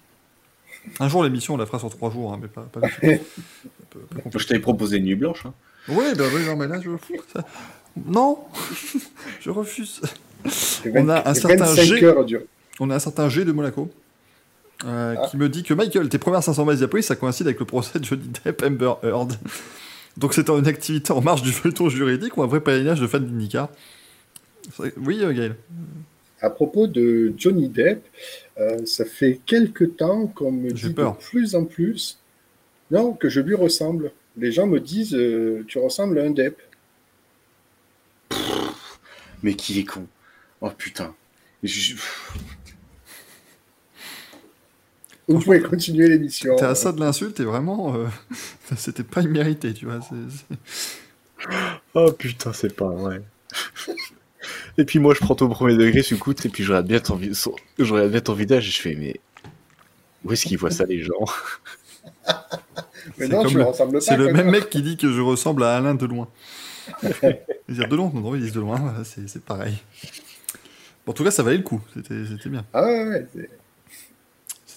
Un 1.00 1.08
jour, 1.08 1.22
l'émission, 1.24 1.54
on 1.54 1.56
la 1.56 1.66
fera 1.66 1.78
sur 1.78 1.90
trois 1.90 2.10
jours, 2.10 2.32
hein, 2.32 2.38
mais 2.40 2.48
pas, 2.48 2.62
pas 2.62 2.80
peu-. 3.00 3.18
Je 4.38 4.46
t'avais 4.46 4.60
proposé 4.60 4.98
une 4.98 5.04
nuit 5.04 5.14
blanche. 5.14 5.46
Hein. 5.46 5.52
Oui, 5.88 6.04
ben 6.16 6.28
oui, 6.34 6.44
non, 6.46 6.56
mais 6.56 6.66
là, 6.66 6.80
je 6.80 6.90
ça- 7.32 7.44
Non 8.06 8.38
Je 9.40 9.50
refuse. 9.50 10.00
On 10.94 11.08
a 11.08 11.28
un 11.28 11.34
certain 11.34 11.64
25 11.64 12.26
G. 12.28 12.38
On 12.80 12.90
a 12.90 12.96
un 12.96 12.98
certain 12.98 13.28
G 13.28 13.44
de 13.44 13.52
Monaco 13.52 13.90
euh, 14.84 15.16
Ah. 15.18 15.26
qui 15.28 15.36
me 15.36 15.48
dit 15.48 15.62
que 15.64 15.74
Michael, 15.74 16.08
tes 16.08 16.18
premières 16.18 16.42
500 16.42 16.64
miles 16.64 16.76
Diapolis, 16.76 17.02
ça 17.04 17.16
coïncide 17.16 17.46
avec 17.46 17.58
le 17.58 17.66
procès 17.66 17.98
de 17.98 18.04
Johnny 18.04 18.28
Depp 18.44 18.62
Amber 18.64 18.92
Heard. 19.02 19.32
Donc 20.18 20.34
c'est 20.34 20.48
une 20.50 20.66
activité 20.66 21.12
en 21.12 21.20
marge 21.22 21.42
du 21.42 21.52
feuilleton 21.52 21.88
juridique 21.88 22.36
ou 22.36 22.42
un 22.42 22.46
vrai 22.46 22.60
pèlerinage 22.60 23.00
de 23.00 23.06
fans 23.06 23.20
d'IndyCar 23.20 23.68
C'est- 24.76 24.92
Oui, 24.98 25.20
euh, 25.22 25.32
Gaël. 25.32 25.56
À 26.40 26.50
propos 26.50 26.86
de 26.86 27.32
Johnny 27.36 27.68
Depp, 27.68 28.04
euh, 28.58 28.84
ça 28.84 29.04
fait 29.04 29.40
quelque 29.46 29.84
temps 29.84 30.26
qu'on 30.28 30.52
me 30.52 30.70
dit 30.70 30.90
peur. 30.92 31.16
de 31.16 31.18
plus 31.22 31.54
en 31.54 31.64
plus 31.64 32.18
non, 32.90 33.12
que 33.12 33.28
je 33.28 33.40
lui 33.40 33.54
ressemble. 33.54 34.12
Les 34.36 34.50
gens 34.50 34.66
me 34.66 34.80
disent 34.80 35.14
euh, 35.14 35.64
Tu 35.68 35.78
ressembles 35.78 36.18
à 36.18 36.24
un 36.24 36.30
Depp. 36.30 36.58
Mais 39.42 39.54
qui 39.54 39.78
est 39.80 39.84
con. 39.84 40.06
Oh 40.60 40.70
putain. 40.76 41.14
Je- 41.62 41.94
Vous 45.34 45.40
pouvez 45.40 45.60
continuer 45.60 46.08
l'émission. 46.08 46.56
T'es 46.56 46.64
à 46.64 46.74
ça 46.74 46.92
de 46.92 47.00
l'insulte 47.00 47.38
et 47.40 47.44
vraiment, 47.44 47.94
euh, 47.94 48.06
c'était 48.76 49.02
pas 49.04 49.20
immérité, 49.22 49.74
tu 49.74 49.84
vois. 49.86 50.00
Oh 51.94 52.12
putain, 52.12 52.52
c'est 52.52 52.74
pas 52.74 52.88
vrai. 52.88 53.22
et 54.78 54.84
puis 54.84 54.98
moi, 54.98 55.14
je 55.14 55.20
prends 55.20 55.34
au 55.34 55.48
premier 55.48 55.76
degré, 55.76 56.02
je 56.02 56.14
écoute, 56.14 56.44
et 56.46 56.48
puis 56.48 56.64
je 56.64 56.68
regarde 56.70 56.86
bien 56.86 57.00
ton, 57.00 57.20
son- 57.34 57.54
je 57.78 57.92
regarde 57.92 58.10
bien 58.10 58.20
ton 58.20 58.32
visage 58.34 58.68
et 58.68 58.70
je 58.70 58.80
fais, 58.80 58.94
mais 58.94 59.20
où 60.24 60.32
est-ce 60.32 60.46
qu'ils 60.46 60.58
voient 60.58 60.70
ça, 60.70 60.84
les 60.84 61.00
gens? 61.02 61.24
Mais 63.18 63.26
c'est 63.26 63.28
non, 63.28 63.46
je 63.48 63.58
le- 63.58 63.64
ressemble 63.64 63.92
pas. 63.94 64.00
C'est 64.00 64.16
le 64.16 64.32
même 64.32 64.50
mec 64.50 64.70
qui 64.70 64.82
dit 64.82 64.96
que 64.96 65.10
je 65.12 65.20
ressemble 65.20 65.64
à 65.64 65.76
Alain 65.76 65.94
Deloin. 65.94 66.28
Ils 67.68 67.74
disent 67.74 67.78
Delon 67.88 68.10
Non, 68.14 68.20
non, 68.20 68.34
ils 68.34 68.42
disent 68.42 68.52
Deloin, 68.52 68.94
c'est 69.04 69.28
c'est 69.28 69.42
pareil. 69.44 69.74
Bon, 71.04 71.12
en 71.12 71.14
tout 71.14 71.24
cas, 71.24 71.30
ça 71.30 71.42
valait 71.42 71.56
le 71.58 71.62
coup. 71.62 71.80
C'était 71.94 72.24
c'était 72.26 72.48
bien. 72.48 72.64
Ah 72.72 72.82
ouais, 72.84 73.04
ouais. 73.34 73.48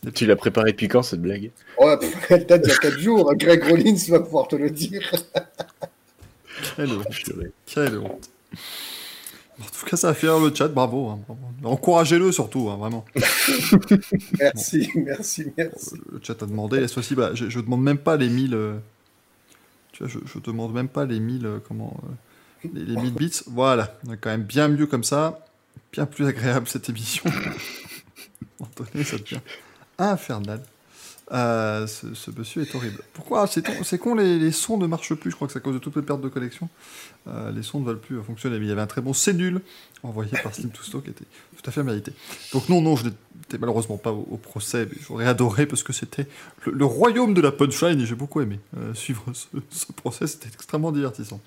Tu 0.15 0.25
l'as 0.25 0.35
préparé 0.35 0.71
depuis 0.71 0.87
quand 0.87 1.03
cette 1.03 1.21
blague 1.21 1.51
Oh, 1.77 1.95
pff, 1.99 2.31
elle 2.31 2.45
date 2.45 2.61
d'il 2.63 2.69
y 2.71 2.73
a 2.73 2.77
4 2.77 2.97
jours. 2.99 3.33
Greg 3.35 3.63
Rollins 3.63 3.95
va 4.09 4.19
pouvoir 4.19 4.47
te 4.47 4.55
le 4.55 4.69
dire. 4.69 5.01
Quelle 6.75 6.91
honte. 6.93 7.05
Quelle 7.65 7.97
honte. 7.97 8.29
En 9.59 9.63
tout 9.65 9.85
cas, 9.85 9.95
ça 9.97 10.09
a 10.09 10.13
fait 10.15 10.27
le 10.27 10.53
chat. 10.55 10.67
Bravo. 10.69 11.09
hein, 11.09 11.19
bravo. 11.27 11.41
Encouragez-le 11.63 12.31
surtout, 12.31 12.69
hein, 12.69 12.77
vraiment. 12.77 13.05
Merci, 14.39 14.89
merci, 14.95 15.51
merci. 15.55 15.95
Le 16.11 16.19
chat 16.23 16.41
a 16.41 16.45
demandé. 16.47 16.77
Et 16.81 16.87
ceci, 16.87 17.13
bah, 17.13 17.31
je, 17.35 17.49
je 17.49 17.59
demande 17.59 17.83
même 17.83 17.99
pas 17.99 18.17
les 18.17 18.27
1000. 18.29 18.55
euh, 18.55 18.77
Tu 19.91 20.03
vois, 20.03 20.11
je, 20.11 20.17
je 20.25 20.39
demande 20.39 20.73
même 20.73 20.87
pas 20.87 21.05
les 21.05 21.19
1000. 21.19 21.45
euh, 21.45 21.59
comment 21.67 21.95
euh, 22.65 22.67
les, 22.73 22.85
les 22.85 22.95
1000 22.99 23.13
bits. 23.13 23.31
Voilà. 23.47 23.99
On 24.07 24.13
est 24.13 24.17
quand 24.17 24.31
même 24.31 24.43
bien 24.43 24.67
mieux 24.67 24.87
comme 24.87 25.03
ça. 25.03 25.45
Bien 25.91 26.07
plus 26.07 26.25
agréable 26.25 26.67
cette 26.67 26.89
émission. 26.89 27.23
Donné, 28.77 29.03
ça 29.03 29.17
devient 29.17 29.39
infernal. 30.09 30.61
Euh, 31.33 31.87
ce, 31.87 32.31
monsieur 32.37 32.61
est 32.61 32.75
horrible. 32.75 33.01
Pourquoi 33.13 33.47
C'est 33.47 33.65
con, 33.65 33.83
c'est 33.83 33.97
con 33.97 34.15
les, 34.15 34.51
sons 34.51 34.77
ne 34.77 34.85
marchent 34.85 35.13
plus. 35.13 35.31
Je 35.31 35.35
crois 35.35 35.47
que 35.47 35.53
c'est 35.53 35.59
à 35.59 35.61
cause 35.61 35.75
de 35.75 35.79
toutes 35.79 35.95
les 35.95 36.01
pertes 36.01 36.19
de 36.19 36.27
connexion. 36.27 36.67
Euh, 37.27 37.51
les 37.51 37.63
sons 37.63 37.79
ne 37.79 37.85
veulent 37.85 37.99
plus 37.99 38.21
fonctionner. 38.21 38.59
Mais 38.59 38.65
il 38.65 38.69
y 38.69 38.71
avait 38.71 38.81
un 38.81 38.87
très 38.87 39.01
bon 39.01 39.13
nul 39.33 39.61
envoyé 40.03 40.31
par 40.43 40.53
Slim 40.53 40.71
to 40.71 40.83
Stock 40.83 41.03
qui 41.03 41.11
était 41.11 41.25
tout 41.55 41.69
à 41.69 41.71
fait 41.71 41.83
mérité. 41.83 42.11
Donc 42.51 42.67
non, 42.67 42.81
non, 42.81 42.97
je 42.97 43.05
n'étais 43.05 43.57
malheureusement 43.59 43.97
pas 43.97 44.11
au, 44.11 44.37
procès, 44.37 44.87
mais 44.89 44.97
j'aurais 45.07 45.27
adoré 45.27 45.65
parce 45.65 45.83
que 45.83 45.93
c'était 45.93 46.27
le, 46.65 46.85
royaume 46.85 47.33
de 47.33 47.41
la 47.41 47.51
punchline 47.51 48.01
et 48.01 48.05
j'ai 48.05 48.15
beaucoup 48.15 48.41
aimé 48.41 48.59
euh, 48.77 48.93
suivre 48.93 49.23
ce, 49.69 49.91
procès, 49.93 50.27
c'était 50.27 50.49
extrêmement 50.53 50.91
divertissant. 50.91 51.39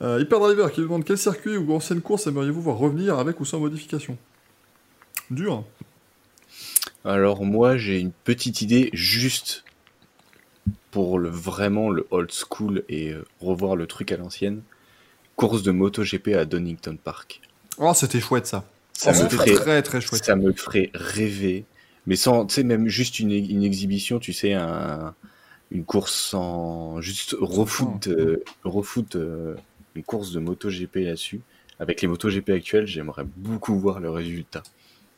Hyperdriver 0.00 0.68
qui 0.72 0.80
demande 0.80 1.04
quel 1.04 1.18
circuit 1.18 1.56
ou 1.56 1.74
ancienne 1.74 2.00
course 2.00 2.28
aimeriez-vous 2.28 2.62
voir 2.62 2.76
revenir 2.76 3.18
avec 3.18 3.40
ou 3.40 3.44
sans 3.44 3.58
modification? 3.58 4.16
Dur. 5.28 5.64
Alors 7.08 7.44
moi 7.44 7.78
j'ai 7.78 7.98
une 8.00 8.12
petite 8.12 8.60
idée 8.60 8.90
juste 8.92 9.64
pour 10.90 11.18
le 11.18 11.30
vraiment 11.30 11.88
le 11.90 12.06
old 12.10 12.30
school 12.30 12.84
et 12.90 13.10
euh, 13.12 13.24
revoir 13.40 13.76
le 13.76 13.86
truc 13.86 14.12
à 14.12 14.16
l'ancienne. 14.16 14.60
Course 15.36 15.62
de 15.62 15.70
MotoGP 15.70 16.28
à 16.36 16.44
Donington 16.44 16.98
Park. 17.02 17.40
Oh, 17.78 17.92
c'était 17.94 18.20
chouette 18.20 18.46
ça. 18.46 18.64
Ça 18.92 19.12
Oh, 19.14 19.22
me 19.24 19.28
c'était 19.30 19.36
ferait- 19.36 19.54
très 19.54 19.82
très 19.82 20.00
chouette. 20.00 20.24
Ça 20.24 20.36
me 20.36 20.52
ferait 20.52 20.90
rêver. 20.94 21.64
Mais 22.06 22.16
sans, 22.16 22.44
tu 22.46 22.54
sais, 22.56 22.62
même 22.62 22.88
juste 22.88 23.20
une, 23.20 23.30
une 23.32 23.62
exhibition, 23.62 24.18
tu 24.18 24.32
sais, 24.32 24.52
un, 24.54 25.14
une 25.70 25.84
course 25.84 26.12
sans. 26.14 27.00
Juste 27.00 27.36
refoot, 27.40 28.08
euh, 28.08 28.42
refoot 28.64 29.14
euh, 29.16 29.54
une 29.94 30.02
course 30.02 30.32
de 30.32 30.40
MotoGP 30.40 30.96
là-dessus. 30.96 31.40
Avec 31.80 32.02
les 32.02 32.08
MotoGP 32.08 32.50
actuels, 32.50 32.86
j'aimerais 32.86 33.24
beaucoup 33.36 33.78
voir 33.78 34.00
le 34.00 34.10
résultat. 34.10 34.62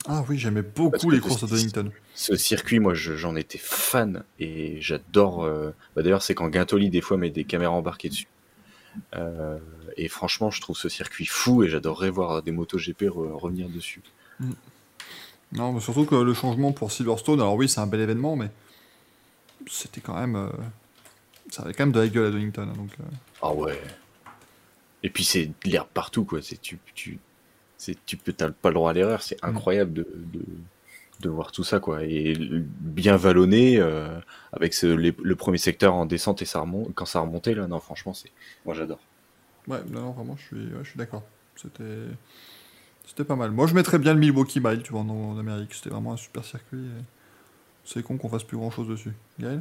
Ah 0.07 0.25
oui, 0.29 0.39
j'aimais 0.39 0.63
beaucoup 0.63 1.11
les 1.11 1.21
courses 1.21 1.43
à 1.43 1.47
Donington. 1.47 1.91
Ce 2.15 2.35
circuit, 2.37 2.81
moi, 2.81 2.95
je- 2.95 3.17
j'en 3.17 3.37
étais 3.37 3.59
fan 3.59 4.25
et 4.39 4.81
j'adore. 4.81 5.45
euh, 5.45 5.71
bah, 5.95 6.03
D'ailleurs, 6.03 6.23
c'est 6.23 6.35
quand 6.35 6.49
Guintoli, 6.49 6.89
des 6.91 7.01
fois, 7.03 7.17
met 7.17 7.31
des 7.31 7.45
caméras 7.45 7.73
embarquées 7.75 8.09
dessus. 8.09 8.27
Euh, 9.15 9.59
et 9.97 10.09
franchement, 10.09 10.51
je 10.51 10.61
trouve 10.61 10.77
ce 10.77 10.89
circuit 10.89 11.27
fou 11.27 11.63
et 11.63 11.69
j'adorerais 11.69 12.11
voir 12.11 12.43
des 12.43 12.51
MotoGP 12.51 13.03
re- 13.03 13.33
revenir 13.33 13.69
dessus. 13.69 14.03
Non, 15.53 15.73
mais 15.73 15.81
surtout 15.81 16.07
que 16.07 16.15
le 16.15 16.33
changement 16.35 16.73
pour 16.73 16.91
Silverstone, 16.93 17.41
alors 17.41 17.55
oui, 17.55 17.69
c'est 17.69 17.81
un 17.81 17.87
bel 17.87 18.01
événement, 18.01 18.37
mais 18.37 18.51
c'était 19.69 20.01
quand 20.01 20.19
même. 20.19 20.37
euh, 20.37 20.49
Ça 21.51 21.63
avait 21.63 21.75
quand 21.75 21.85
même 21.85 21.93
de 21.93 22.01
la 22.01 22.09
gueule 22.09 22.27
à 22.27 22.31
Donington. 22.31 22.63
hein, 22.63 22.73
donc, 22.77 22.91
Ah 23.43 23.53
ouais. 23.53 23.81
Et 25.03 25.11
puis 25.11 25.25
c'est 25.25 25.47
de 25.47 25.53
l'herbe 25.65 25.89
partout 25.93 26.25
quoi. 26.25 26.41
Tu 26.41 26.79
tu 26.95 27.19
c'est 27.81 27.97
tu 28.07 28.17
peux 28.17 28.33
t'as 28.33 28.51
pas 28.51 28.69
le 28.69 28.75
droit 28.75 28.91
à 28.91 28.93
l'erreur. 28.95 29.23
C'est 29.23 29.43
incroyable 29.45 29.93
de, 29.95 30.07
de 30.33 30.41
de 31.21 31.29
voir 31.29 31.53
tout 31.53 31.65
ça 31.65 31.81
quoi. 31.81 32.05
Et 32.05 32.35
bien 32.39 33.17
vallonné 33.17 33.79
euh, 33.79 34.19
avec 34.53 34.73
ce, 34.75 34.87
les- 34.87 35.15
le 35.23 35.37
premier 35.37 35.59
secteur 35.59 35.95
en 35.95 36.07
descente 36.07 36.41
et 36.43 36.47
ça 36.47 36.61
remonte 36.61 36.95
quand 36.95 37.05
ça 37.07 37.21
remontait 37.21 37.55
là. 37.55 37.67
Non 37.67 37.81
franchement 37.81 38.15
c'est 38.15 38.31
moi 38.65 38.75
j'adore. 38.75 39.01
Ouais, 39.69 39.79
non, 39.91 40.01
non, 40.01 40.11
vraiment, 40.13 40.37
je 40.39 40.43
suis, 40.47 40.57
ouais, 40.57 40.83
je 40.83 40.89
suis 40.89 40.99
d'accord. 40.99 41.23
C'était, 41.55 41.85
c'était 43.07 43.25
pas 43.25 43.37
mal. 43.37 43.51
Moi, 43.51 43.67
je 43.67 43.75
mettrais 43.75 43.99
bien 43.99 44.15
le 44.15 44.19
Milwaukee 44.19 44.59
Mile, 44.59 44.83
tu 44.83 44.93
vois, 44.93 45.03
en, 45.03 45.11
en 45.11 45.39
Amérique. 45.39 45.75
C'était 45.75 45.91
vraiment 45.91 46.15
un 46.15 46.17
super 46.17 46.45
circuit. 46.47 46.79
et 46.79 47.05
C'est 47.85 48.03
con 48.03 48.17
qu'on 48.17 48.31
fasse 48.31 48.43
plus 48.43 48.57
grand 48.57 48.71
chose 48.71 48.89
dessus. 48.89 49.13
Gaël? 49.39 49.61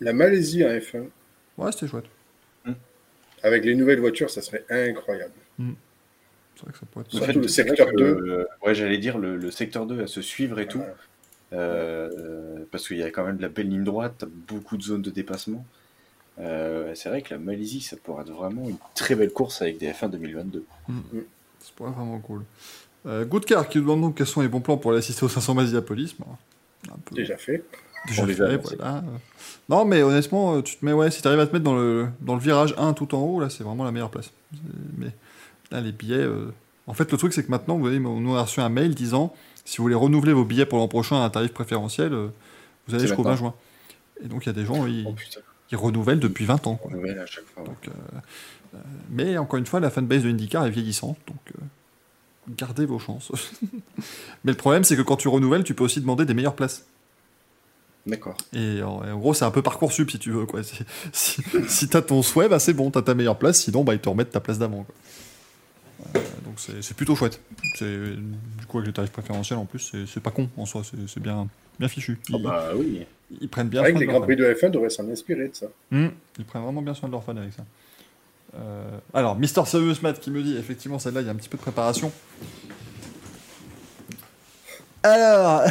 La 0.00 0.12
Malaisie 0.12 0.64
en 0.64 0.68
F1, 0.68 1.06
Ouais, 1.58 1.72
c'était 1.72 1.88
chouette. 1.88 2.04
avec 3.42 3.64
les 3.64 3.74
nouvelles 3.74 4.00
voitures, 4.00 4.30
ça 4.30 4.42
serait 4.42 4.64
incroyable. 4.70 5.32
C'est 6.60 6.64
vrai 6.66 6.72
que 6.72 6.78
ça 6.78 6.86
pourrait 6.90 7.04
être. 7.08 7.14
En 7.22 7.24
fait, 7.26 7.32
le 7.32 7.48
c'est 7.48 7.64
secteur 7.64 7.86
vrai 7.86 7.94
que 7.96 8.00
2. 8.00 8.20
le- 8.20 8.48
ouais, 8.64 8.74
j'allais 8.74 8.98
dire 8.98 9.16
le, 9.18 9.36
le 9.36 9.50
secteur 9.50 9.86
2 9.86 10.02
à 10.02 10.06
se 10.06 10.20
suivre 10.22 10.58
et 10.60 10.66
tout. 10.68 10.82
Euh, 11.52 12.64
parce 12.70 12.86
qu'il 12.86 12.98
y 12.98 13.02
a 13.02 13.10
quand 13.10 13.24
même 13.24 13.36
de 13.36 13.42
la 13.42 13.48
belle 13.48 13.68
ligne 13.68 13.82
droite, 13.84 14.24
beaucoup 14.48 14.76
de 14.76 14.82
zones 14.82 15.02
de 15.02 15.10
dépassement. 15.10 15.64
Euh, 16.38 16.92
c'est 16.94 17.08
vrai 17.08 17.22
que 17.22 17.34
la 17.34 17.40
Malaisie, 17.40 17.80
ça 17.80 17.96
pourrait 18.02 18.22
être 18.22 18.30
vraiment 18.32 18.68
une 18.68 18.76
très 18.94 19.14
belle 19.14 19.32
course 19.32 19.60
avec 19.62 19.78
des 19.78 19.90
F1 19.90 20.10
2022. 20.10 20.64
Ça 20.88 20.92
pourrait 21.76 21.90
être 21.90 21.96
vraiment 21.96 22.18
cool. 22.20 22.44
Euh, 23.06 23.24
Goodcar 23.24 23.68
qui 23.68 23.78
nous 23.78 23.84
demande 23.84 24.02
donc 24.02 24.16
quels 24.16 24.26
sont 24.26 24.42
les 24.42 24.48
bons 24.48 24.60
plans 24.60 24.76
pour 24.76 24.90
aller 24.92 24.98
assister 24.98 25.24
aux 25.24 25.28
500 25.28 25.54
Masiapolis. 25.54 26.14
Bon, 26.18 26.26
un 26.92 26.96
peu- 27.04 27.16
Déjà 27.16 27.36
fait. 27.36 27.64
déjà 28.06 28.24
voilà. 28.78 28.98
Euh, 28.98 29.00
Non, 29.68 29.84
mais 29.84 30.02
honnêtement, 30.02 30.56
euh, 30.56 30.62
tu 30.62 30.76
te 30.76 30.84
mets, 30.84 30.92
ouais, 30.92 31.10
si 31.10 31.20
tu 31.22 31.28
arrives 31.28 31.40
à 31.40 31.46
te 31.46 31.52
mettre 31.52 31.64
dans 31.64 31.76
le, 31.76 32.08
dans 32.20 32.34
le 32.34 32.40
virage 32.40 32.74
1 32.78 32.92
tout 32.92 33.14
en 33.14 33.20
haut, 33.22 33.40
là, 33.40 33.50
c'est 33.50 33.64
vraiment 33.64 33.84
la 33.84 33.90
meilleure 33.92 34.10
place. 34.10 34.30
C'est- 34.52 34.58
Mais 34.98 35.10
là, 35.70 35.80
les 35.80 35.92
billets. 35.92 36.16
euh, 36.18 36.52
En 36.86 36.94
fait, 36.94 37.10
le 37.12 37.18
truc, 37.18 37.32
c'est 37.32 37.44
que 37.44 37.50
maintenant, 37.50 37.74
vous 37.74 37.80
voyez, 37.80 37.98
on 37.98 38.20
nous 38.20 38.36
a 38.36 38.42
reçu 38.42 38.60
un 38.60 38.68
mail 38.68 38.94
disant 38.94 39.34
si 39.64 39.78
vous 39.78 39.84
voulez 39.84 39.94
renouveler 39.94 40.32
vos 40.32 40.44
billets 40.44 40.66
pour 40.66 40.78
l'an 40.78 40.88
prochain 40.88 41.16
à 41.16 41.24
un 41.24 41.30
tarif 41.30 41.52
préférentiel, 41.52 42.12
euh, 42.12 42.28
vous 42.88 42.94
allez 42.94 43.06
jusqu'au 43.06 43.22
20 43.22 43.30
maintenant. 43.30 43.48
juin. 43.50 43.54
Et 44.24 44.28
donc, 44.28 44.44
il 44.44 44.48
y 44.48 44.50
a 44.50 44.52
des 44.54 44.64
gens, 44.64 44.86
ils, 44.86 45.04
Oh 45.06 45.14
ils 45.70 45.76
renouvellent 45.76 46.18
depuis 46.20 46.44
20 46.44 46.66
ans. 46.66 46.76
Quoi. 46.76 46.90
nouvelle 46.90 47.18
à 47.18 47.26
chaque 47.26 47.44
fois. 47.44 47.62
ouais. 47.62 47.68
Donc, 47.68 47.88
euh, 47.88 48.78
mais 49.10 49.38
encore 49.38 49.58
une 49.58 49.66
fois, 49.66 49.80
la 49.80 49.90
fanbase 49.90 50.22
de 50.24 50.30
IndyCar 50.30 50.66
est 50.66 50.70
vieillissante, 50.70 51.16
donc 51.26 51.38
gardez 52.56 52.86
vos 52.86 52.98
chances. 52.98 53.30
mais 54.44 54.52
le 54.52 54.56
problème, 54.56 54.84
c'est 54.84 54.96
que 54.96 55.02
quand 55.02 55.16
tu 55.16 55.28
renouvelles, 55.28 55.64
tu 55.64 55.74
peux 55.74 55.84
aussi 55.84 56.00
demander 56.00 56.24
des 56.24 56.34
meilleures 56.34 56.54
places. 56.56 56.86
D'accord. 58.06 58.36
Et 58.52 58.82
en, 58.82 59.18
gros, 59.18 59.34
c'est 59.34 59.44
un 59.44 59.50
peu 59.50 59.62
parcoursup 59.62 60.10
si 60.10 60.18
tu 60.18 60.30
veux. 60.32 60.46
Quoi. 60.46 60.60
Si, 61.12 61.42
si, 61.42 61.42
si 61.68 61.88
t'as 61.88 62.02
ton 62.02 62.22
souhait, 62.22 62.48
bah, 62.48 62.58
c'est 62.58 62.72
bon, 62.72 62.90
t'as 62.90 63.02
ta 63.02 63.14
meilleure 63.14 63.38
place, 63.38 63.60
sinon 63.60 63.84
bah, 63.84 63.94
ils 63.94 64.00
te 64.00 64.08
remettent 64.08 64.30
ta 64.30 64.40
place 64.40 64.58
d'avant. 64.58 64.86
Euh, 66.16 66.18
donc 66.44 66.54
c'est 66.58 66.94
plutôt 66.96 67.14
chouette. 67.14 67.40
C'est- 67.76 68.16
Du 68.16 68.66
coup, 68.66 68.78
avec 68.78 68.88
les 68.88 68.92
tarifs 68.92 69.10
préférentiels 69.12 69.58
en 69.58 69.66
plus, 69.66 69.92
c'est- 70.06 70.20
pas 70.20 70.30
con 70.30 70.48
en 70.56 70.66
soi, 70.66 70.82
c'est 70.84 71.20
bien, 71.20 71.48
bien 71.78 71.88
fichu. 71.88 72.18
Ils, 72.28 72.34
Ah 72.36 72.38
bah 72.42 72.68
oui. 72.76 73.04
ils 73.40 73.48
prennent 73.48 73.68
bien 73.68 73.82
soin 73.82 73.92
de 73.94 73.98
les 74.00 74.06
Grands. 74.06 74.20
Prix 74.20 74.36
de 74.36 74.44
F1 74.44 74.70
devraient 74.70 74.90
s'en 74.90 75.08
inspirer 75.10 75.48
de 75.48 75.54
ça. 75.54 75.66
Hmm, 75.90 76.08
Ils 76.38 76.44
prennent 76.44 76.62
vraiment 76.62 76.82
bien 76.82 76.94
soin 76.94 77.08
de 77.08 77.12
leurs 77.12 77.24
fans 77.24 77.36
avec 77.36 77.52
ça. 77.52 77.64
Euh, 78.56 78.98
alors, 79.14 79.36
Mister 79.36 79.64
Serious 79.64 79.96
Matt 80.02 80.18
qui 80.20 80.30
me 80.30 80.42
dit, 80.42 80.56
effectivement, 80.56 80.98
celle-là, 80.98 81.20
il 81.20 81.26
y 81.26 81.28
a 81.28 81.32
un 81.32 81.36
petit 81.36 81.48
peu 81.48 81.56
de 81.56 81.62
préparation. 81.62 82.10
Alors, 85.02 85.62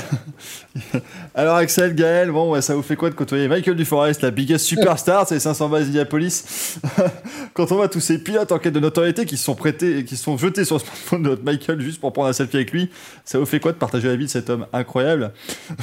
alors 1.36 1.56
Axel, 1.58 1.94
Gaël, 1.94 2.32
bon, 2.32 2.52
ouais, 2.52 2.64
ça 2.64 2.74
vous 2.76 2.82
fait 2.82 2.96
quoi 2.96 3.12
de 3.12 3.16
côtoyer 3.16 3.48
Michael 3.48 3.76
Duforest, 3.76 4.24
la 4.24 4.32
biggest 4.32 4.66
superstar, 4.66 5.28
c'est 5.28 5.36
les 5.36 5.40
500 5.40 5.70
bases 5.70 5.88
Indianapolis 5.88 6.80
Quand 7.54 7.72
on 7.72 7.76
voit 7.76 7.90
tous 7.90 8.00
ces 8.00 8.18
pilotes 8.24 8.52
en 8.52 8.58
quête 8.58 8.74
de 8.74 8.80
notoriété 8.80 9.26
qui 9.28 9.38
se 9.38 9.44
sont 9.44 9.54
prêtés, 9.54 10.04
qui 10.04 10.18
se 10.18 10.24
sont 10.24 10.36
jetés 10.38 10.66
sur 10.66 10.78
le 10.78 10.80
smartphone 10.82 11.22
de 11.24 11.30
notre 11.30 11.44
Michael 11.44 11.80
juste 11.80 12.02
pour 12.02 12.12
prendre 12.12 12.30
un 12.30 12.34
selfie 12.34 12.56
avec 12.58 12.72
lui, 12.72 12.90
ça 13.24 13.38
vous 13.38 13.46
fait 13.46 13.60
quoi 13.60 13.72
de 13.72 13.78
partager 13.78 14.08
la 14.08 14.16
vie 14.16 14.26
de 14.26 14.32
cet 14.32 14.50
homme 14.50 14.66
incroyable 14.74 15.32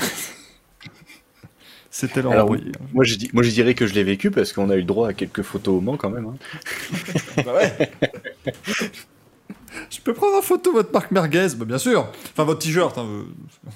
C'était 1.91 2.21
l'envoyé. 2.21 2.65
Moi 2.93 3.05
je, 3.05 3.15
dis, 3.15 3.31
moi 3.33 3.43
je 3.43 3.51
dirais 3.51 3.73
que 3.75 3.87
je 3.87 3.95
l'ai 3.95 4.03
vécu 4.05 4.31
parce 4.31 4.53
qu'on 4.53 4.69
a 4.71 4.75
eu 4.75 4.81
le 4.81 4.85
droit 4.85 5.09
à 5.09 5.13
quelques 5.15 5.43
photos 5.43 5.77
au 5.77 5.81
Mans 5.81 5.97
quand 5.97 6.11
même. 6.11 6.27
hein. 6.27 7.43
Bah 7.43 7.55
ouais. 7.55 7.91
Je 9.91 10.01
peux 10.01 10.15
prendre 10.15 10.37
en 10.37 10.43
photo 10.43 10.73
votre 10.73 10.93
marque 10.93 11.11
merguez 11.11 11.49
Bah 11.57 11.65
bien 11.65 11.79
sûr. 11.79 12.09
Enfin 12.33 12.45
votre 12.45 12.61
t-shirt. 12.61 12.97
hein. 12.99 13.07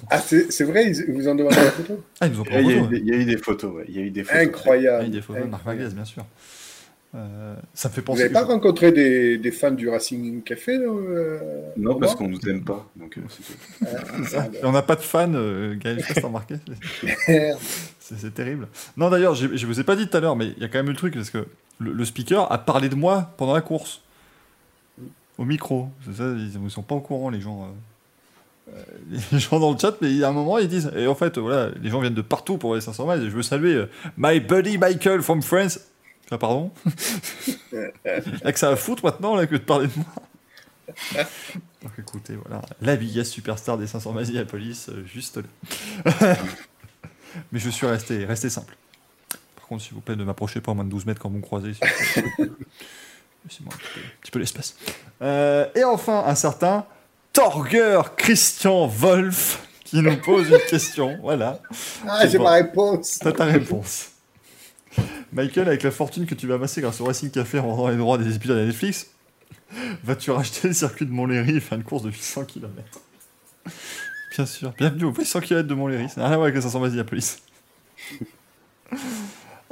Ah, 0.09 0.19
c'est 0.19 0.63
vrai, 0.63 0.91
ils 0.91 1.11
vous 1.13 1.27
en 1.27 1.35
demandent 1.35 1.53
la 1.55 1.71
photo 1.71 2.03
Ah 2.19 2.27
ils 2.27 2.33
nous 2.33 2.41
ont 2.41 2.43
pris 2.43 2.55
Il 2.55 2.65
en 2.65 2.69
y, 2.69 2.73
a 2.73 2.75
eu 2.75 2.79
photo. 2.79 2.89
des, 2.89 2.95
ouais. 2.95 3.01
il 3.03 3.07
y 3.07 3.11
a 3.13 3.15
eu 3.21 3.25
des 3.25 3.37
photos, 3.37 3.73
ouais. 3.73 3.85
Il 3.89 3.95
y 3.95 3.99
a 3.99 4.01
eu 4.03 4.11
des 4.11 4.23
photos. 4.23 4.37
Ah, 4.39 4.43
Incroyable. 4.43 5.03
il 5.05 5.07
y 5.07 5.11
a 5.11 5.19
des 5.19 5.21
photos 5.21 5.43
de 5.43 5.47
marque 5.49 5.65
merguez 5.65 5.87
bien 5.93 6.05
sûr. 6.05 6.25
Euh, 7.13 7.55
ça 7.73 7.89
me 7.89 7.93
fait 7.93 7.99
Vous 8.01 8.05
penser. 8.05 8.19
n'avez 8.19 8.29
que 8.29 8.33
pas 8.35 8.41
je- 8.45 8.51
rencontré 8.51 8.91
des, 8.93 9.37
des 9.37 9.51
fans 9.51 9.71
du 9.71 9.89
Racing 9.89 10.41
Café 10.43 10.77
non, 10.77 10.97
euh, 10.97 11.39
Non, 11.75 11.99
parce 11.99 12.15
qu'on 12.15 12.29
nous 12.29 12.39
aime 12.49 12.63
pas. 12.63 12.89
Donc, 12.95 13.17
euh, 13.17 13.21
tout. 13.27 13.85
Ah, 14.37 14.47
Et 14.53 14.63
on 14.65 14.71
n'a 14.71 14.81
pas 14.81 14.95
de 14.95 15.01
fan, 15.01 15.35
euh, 15.35 15.75
Gaël, 15.77 16.01
je 16.07 16.13
sais 16.13 16.21
pas 16.21 16.27
remarqué. 16.27 16.55
C'est 17.99 18.33
terrible. 18.33 18.67
Non, 18.97 19.09
d'ailleurs, 19.09 19.35
je 19.35 19.65
vous 19.65 19.79
ai 19.79 19.83
pas 19.83 19.95
dit 19.95 20.07
tout 20.07 20.17
à 20.17 20.19
l'heure, 20.19 20.35
mais 20.35 20.47
il 20.57 20.61
y 20.61 20.65
a 20.65 20.67
quand 20.67 20.79
même 20.79 20.87
eu 20.87 20.91
le 20.91 20.97
truc, 20.97 21.13
parce 21.13 21.29
que 21.29 21.45
le, 21.79 21.93
le 21.93 22.05
speaker 22.05 22.51
a 22.51 22.57
parlé 22.57 22.89
de 22.89 22.95
moi 22.95 23.33
pendant 23.37 23.53
la 23.53 23.61
course. 23.61 24.01
Au 25.41 25.45
micro. 25.45 25.89
C'est 26.05 26.17
ça, 26.17 26.23
ils, 26.37 26.53
ils 26.63 26.69
sont 26.69 26.83
pas 26.83 26.93
au 26.93 26.99
courant, 26.99 27.31
les 27.31 27.41
gens. 27.41 27.63
euh, 28.69 28.73
euh, 28.75 29.19
les 29.31 29.39
gens 29.39 29.59
dans 29.59 29.71
le 29.71 29.77
chat, 29.79 29.95
mais 30.01 30.23
a 30.23 30.29
un 30.29 30.31
moment, 30.31 30.59
ils 30.59 30.67
disent. 30.67 30.91
Et 30.95 31.07
en 31.07 31.15
fait, 31.15 31.39
voilà, 31.39 31.69
les 31.81 31.89
gens 31.89 31.99
viennent 31.99 32.13
de 32.13 32.21
partout 32.21 32.59
pour 32.59 32.75
les 32.75 32.81
500 32.81 33.07
miles, 33.11 33.23
et 33.23 33.29
je 33.31 33.35
veux 33.35 33.41
saluer 33.41 33.73
euh, 33.73 33.89
My 34.17 34.39
buddy 34.39 34.77
Michael 34.77 35.23
from 35.23 35.41
France. 35.41 35.79
Ah, 36.29 36.37
pardon? 36.37 36.69
Là 37.73 38.51
que 38.51 38.59
ça 38.59 38.69
va 38.69 38.75
foutre 38.75 39.03
maintenant, 39.03 39.35
là, 39.35 39.47
que 39.47 39.55
de 39.55 39.61
parler 39.61 39.87
de 39.87 39.93
moi. 39.97 40.05
Donc 41.81 41.91
écoutez, 41.97 42.35
voilà, 42.35 42.61
la 42.81 42.95
biggest 42.95 43.31
superstar 43.31 43.79
des 43.79 43.87
500 43.87 44.13
Mazzy 44.13 44.37
à 44.37 44.45
police, 44.45 44.91
juste 45.11 45.37
là. 45.37 46.37
Mais 47.51 47.59
je 47.59 47.69
suis 47.69 47.87
resté, 47.87 48.25
resté 48.25 48.49
simple. 48.49 48.77
Par 49.55 49.65
contre, 49.67 49.83
s'il 49.83 49.93
vous 49.93 50.01
plaît, 50.01 50.15
ne 50.15 50.23
m'approchez 50.23 50.61
pas 50.61 50.71
à 50.71 50.75
moins 50.75 50.85
de 50.85 50.89
12 50.89 51.05
mètres 51.07 51.19
quand 51.19 51.29
vous 51.29 51.37
me 51.37 51.41
croisez. 51.41 51.73
Laissez-moi 53.45 53.73
un 53.73 53.77
petit 54.21 54.31
peu, 54.31 54.39
l'espace. 54.39 54.75
Euh, 55.21 55.67
et 55.75 55.83
enfin, 55.83 56.23
un 56.25 56.35
certain 56.35 56.85
Torger 57.33 58.01
Christian 58.17 58.87
Wolf 58.87 59.67
qui 59.85 60.01
nous 60.01 60.17
pose 60.17 60.49
une 60.49 60.59
question. 60.69 61.17
Voilà. 61.21 61.59
Ah, 62.07 62.27
j'ai 62.27 62.37
bon. 62.37 62.45
ma 62.45 62.51
réponse. 62.51 63.19
T'as 63.19 63.31
ta 63.31 63.45
réponse. 63.45 64.11
Michael, 65.31 65.67
avec 65.67 65.83
la 65.83 65.91
fortune 65.91 66.25
que 66.25 66.35
tu 66.35 66.47
vas 66.47 66.55
amasser 66.55 66.81
grâce 66.81 66.99
au 66.99 67.05
Racing 67.05 67.31
Café 67.31 67.59
en 67.59 67.67
vendant 67.67 67.87
les 67.87 67.95
droits 67.95 68.17
des 68.17 68.35
épisodes 68.35 68.57
à 68.57 68.65
Netflix, 68.65 69.07
vas-tu 70.03 70.31
racheter 70.31 70.67
le 70.67 70.73
circuit 70.73 71.05
de 71.05 71.11
Montlhéry 71.11 71.55
et 71.55 71.59
faire 71.59 71.77
une 71.77 71.83
course 71.83 72.03
de 72.03 72.09
800 72.09 72.45
km 72.45 73.01
Bien 74.35 74.45
sûr. 74.45 74.73
Bienvenue 74.77 75.05
aux 75.05 75.13
800 75.13 75.41
km 75.41 75.67
de 75.67 75.73
Montlhéry. 75.73 76.09
Ça 76.09 76.21
n'a 76.21 76.27
rien 76.27 76.33
à 76.33 76.37
voir 76.37 76.45
avec 76.45 76.55
les 76.55 76.61
500 76.61 76.79
Vas-y, 76.79 76.95
la 76.95 77.03
police. 77.03 77.41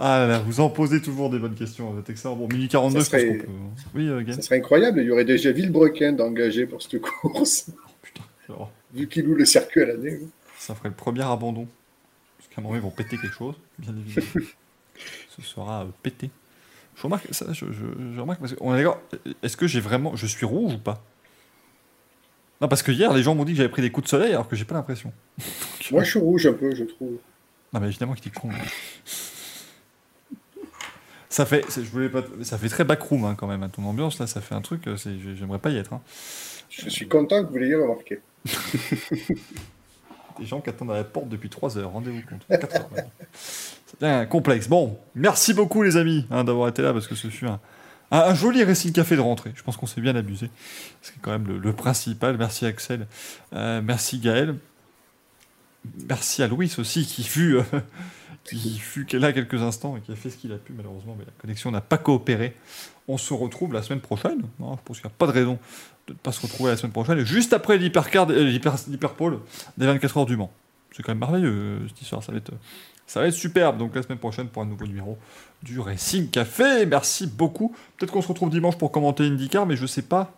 Ah 0.01 0.19
là 0.19 0.27
là, 0.27 0.39
vous 0.39 0.61
en 0.61 0.69
posez 0.69 1.01
toujours 1.01 1.29
des 1.29 1.39
bonnes 1.39 1.55
questions. 1.55 1.97
Êtes 1.99 2.09
excellent. 2.09 2.35
Bon, 2.37 2.47
minuit 2.47 2.69
42, 2.69 3.01
Ça 3.01 3.19
je 3.19 3.25
pense 3.25 3.37
qu'on 3.37 3.43
peut. 3.45 3.51
Oui, 3.95 4.07
euh, 4.07 4.33
Ça 4.33 4.41
serait 4.41 4.57
incroyable, 4.57 5.01
il 5.01 5.07
y 5.07 5.11
aurait 5.11 5.25
déjà 5.25 5.51
Villebrequin 5.51 6.13
d'engager 6.13 6.65
pour 6.65 6.81
cette 6.81 7.01
course, 7.01 7.65
Putain, 8.01 8.23
alors, 8.47 8.71
vu 8.93 9.07
qu'il 9.09 9.25
loue 9.25 9.35
le 9.35 9.43
circuit 9.45 9.81
à 9.81 9.87
l'année. 9.87 10.19
ça 10.57 10.73
ferait 10.73 10.87
le 10.89 10.95
premier 10.95 11.23
abandon. 11.23 11.67
Parce 12.37 12.47
qu'à 12.49 12.61
un 12.61 12.63
moment, 12.63 12.75
ils 12.75 12.81
vont 12.81 12.91
péter 12.91 13.17
quelque 13.17 13.35
chose, 13.35 13.55
bien 13.77 13.93
évidemment. 13.97 14.27
Ce 15.35 15.41
sera 15.41 15.81
euh, 15.81 15.87
pété. 16.01 16.29
Je 16.95 17.03
remarque, 17.03 17.27
ça, 17.31 17.47
je, 17.51 17.65
je- 17.65 18.13
je 18.15 18.19
remarque 18.19 18.39
parce 18.39 18.53
qu'on 18.55 18.73
est 18.75 18.77
d'accord. 18.77 19.01
Est-ce 19.43 19.55
que 19.57 19.67
j'ai 19.67 19.79
vraiment. 19.81 20.15
Je 20.15 20.25
suis 20.27 20.45
rouge 20.45 20.73
ou 20.75 20.79
pas? 20.79 21.03
Non, 22.61 22.67
parce 22.69 22.83
que 22.83 22.91
hier, 22.91 23.13
les 23.13 23.23
gens 23.23 23.35
m'ont 23.35 23.45
dit 23.45 23.51
que 23.53 23.57
j'avais 23.57 23.69
pris 23.69 23.81
des 23.81 23.89
coups 23.91 24.05
de 24.05 24.09
soleil 24.09 24.31
alors 24.31 24.47
que 24.49 24.55
j'ai 24.57 24.65
pas 24.65 24.75
l'impression. 24.75 25.11
Donc, 25.37 25.91
Moi, 25.91 26.03
je 26.03 26.09
suis 26.09 26.19
rouge 26.19 26.45
un 26.47 26.53
peu, 26.53 26.73
je 26.75 26.83
trouve. 26.85 27.17
Non, 27.73 27.79
mais 27.81 27.87
évidemment 27.87 28.13
qu'il 28.15 28.29
est 28.31 28.35
con. 28.35 28.49
Ça 31.31 31.45
fait, 31.45 31.63
je 31.75 31.81
voulais 31.91 32.09
pas, 32.09 32.23
ça 32.41 32.57
fait 32.57 32.69
très 32.69 32.83
backroom 32.83 33.23
hein, 33.25 33.35
quand 33.37 33.45
même, 33.47 33.61
hein, 33.63 33.69
ton 33.69 33.83
ambiance 33.85 34.17
là, 34.19 34.25
ça 34.25 34.41
fait 34.41 34.55
un 34.55 34.61
truc, 34.61 34.87
euh, 34.87 34.95
j'aimerais 35.37 35.59
pas 35.59 35.69
y 35.69 35.77
être. 35.77 35.93
hein. 35.93 36.01
Je 36.71 36.89
suis 36.89 37.07
content 37.07 37.43
que 37.45 37.49
vous 37.51 37.57
l'ayez 37.57 37.75
remarqué. 37.75 38.19
Des 40.39 40.45
gens 40.45 40.61
qui 40.61 40.69
attendent 40.69 40.91
à 40.91 40.95
la 40.95 41.03
porte 41.03 41.27
depuis 41.29 41.49
3 41.49 41.77
heures, 41.77 41.91
rendez-vous 41.91 42.21
compte. 42.27 42.45
4 42.49 42.75
heures. 42.75 42.89
C'est 43.33 43.99
bien 43.99 44.25
complexe. 44.25 44.67
Bon, 44.69 44.97
merci 45.13 45.53
beaucoup 45.53 45.83
les 45.83 45.97
amis 45.97 46.25
hein, 46.31 46.43
d'avoir 46.45 46.69
été 46.69 46.81
là 46.81 46.93
parce 46.93 47.07
que 47.07 47.15
ce 47.15 47.27
fut 47.27 47.45
un, 47.45 47.59
un- 48.11 48.19
un 48.19 48.33
joli 48.33 48.63
Racing 48.63 48.93
Café 48.93 49.15
de 49.17 49.21
rentrée. 49.21 49.51
Je 49.55 49.63
pense 49.63 49.75
qu'on 49.75 49.85
s'est 49.85 49.99
bien 50.01 50.15
abusé. 50.15 50.49
C'est 51.01 51.13
quand 51.21 51.31
même 51.31 51.45
le, 51.45 51.57
le 51.57 51.73
principal. 51.73 52.37
Merci 52.37 52.65
Axel. 52.65 53.05
Euh, 53.53 53.81
merci 53.83 54.19
Gaël. 54.19 54.55
Merci 56.07 56.43
à 56.43 56.47
Louis 56.47 56.73
aussi 56.77 57.05
qui 57.05 57.23
fut, 57.23 57.55
euh, 57.57 57.63
qui 58.43 58.77
fut 58.79 59.07
là 59.13 59.31
quelques 59.33 59.61
instants 59.61 59.97
et 59.97 60.01
qui 60.01 60.11
a 60.11 60.15
fait 60.15 60.29
ce 60.29 60.37
qu'il 60.37 60.51
a 60.51 60.57
pu 60.57 60.73
malheureusement, 60.73 61.15
mais 61.17 61.25
la 61.25 61.31
connexion 61.41 61.71
n'a 61.71 61.81
pas 61.81 61.97
coopéré. 61.97 62.55
On 63.07 63.17
se 63.17 63.33
retrouve 63.33 63.73
la 63.73 63.81
semaine 63.81 64.01
prochaine. 64.01 64.41
Non, 64.59 64.75
je 64.75 64.81
pense 64.83 64.97
qu'il 64.99 65.07
n'y 65.07 65.13
a 65.13 65.17
pas 65.17 65.27
de 65.27 65.31
raison 65.31 65.57
de 66.07 66.13
ne 66.13 66.17
pas 66.17 66.31
se 66.31 66.41
retrouver 66.41 66.71
la 66.71 66.77
semaine 66.77 66.91
prochaine, 66.91 67.19
juste 67.23 67.53
après 67.53 67.77
l'hypercard, 67.77 68.29
euh, 68.31 68.43
l'hyper, 68.43 68.75
l'hyperpole 68.87 69.39
des 69.77 69.85
24 69.85 70.17
heures 70.17 70.25
du 70.25 70.37
Mans. 70.37 70.51
C'est 70.91 71.03
quand 71.03 71.11
même 71.11 71.19
merveilleux 71.19 71.49
euh, 71.51 71.87
cette 71.87 72.01
histoire, 72.01 72.23
ça 72.23 72.31
va, 72.31 72.39
être, 72.39 72.51
ça 73.05 73.21
va 73.21 73.27
être 73.27 73.33
superbe. 73.33 73.77
Donc 73.77 73.95
la 73.95 74.01
semaine 74.01 74.17
prochaine 74.17 74.47
pour 74.47 74.61
un 74.63 74.65
nouveau 74.65 74.85
numéro 74.87 75.17
du 75.63 75.79
Racing 75.79 76.29
Café. 76.29 76.85
Merci 76.87 77.27
beaucoup. 77.27 77.75
Peut-être 77.97 78.11
qu'on 78.11 78.21
se 78.23 78.27
retrouve 78.27 78.49
dimanche 78.49 78.77
pour 78.77 78.91
commenter 78.91 79.23
IndyCar, 79.25 79.65
mais 79.67 79.75
je 79.75 79.85
sais 79.85 80.01
pas. 80.01 80.33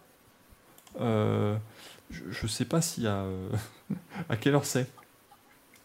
euh, 1.00 1.56
je, 2.10 2.22
je 2.32 2.48
sais 2.48 2.66
pas 2.66 2.80
y 2.98 3.08
a. 3.08 3.16
euh, 3.24 3.50
à 4.30 4.36
quelle 4.36 4.56
heure 4.56 4.66
c'est 4.66 4.88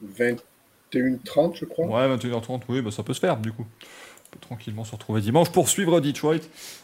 21h30, 0.05 1.57
je 1.57 1.65
crois. 1.65 1.87
Ouais, 1.87 2.17
21h30, 2.17 2.63
oui, 2.69 2.83
bah, 2.83 2.91
ça 2.91 3.03
peut 3.03 3.15
se 3.15 3.21
faire 3.21 3.37
du 3.37 3.53
coup. 3.53 3.65
On 3.65 4.31
peut 4.33 4.41
tranquillement 4.41 4.85
se 4.85 4.93
retrouver 4.93 5.21
dimanche 5.21 5.51
pour 5.51 5.69
suivre 5.69 6.01
Detroit 6.01 6.41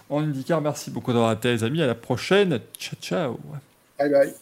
en 0.08 0.22
IndyCar. 0.22 0.60
Merci 0.60 0.90
beaucoup 0.90 1.12
d'avoir 1.12 1.32
été 1.32 1.52
les 1.52 1.64
amis. 1.64 1.82
À 1.82 1.86
la 1.86 1.94
prochaine. 1.94 2.60
Ciao, 2.78 2.96
ciao. 3.00 3.40
Bye 3.98 4.10
bye. 4.10 4.34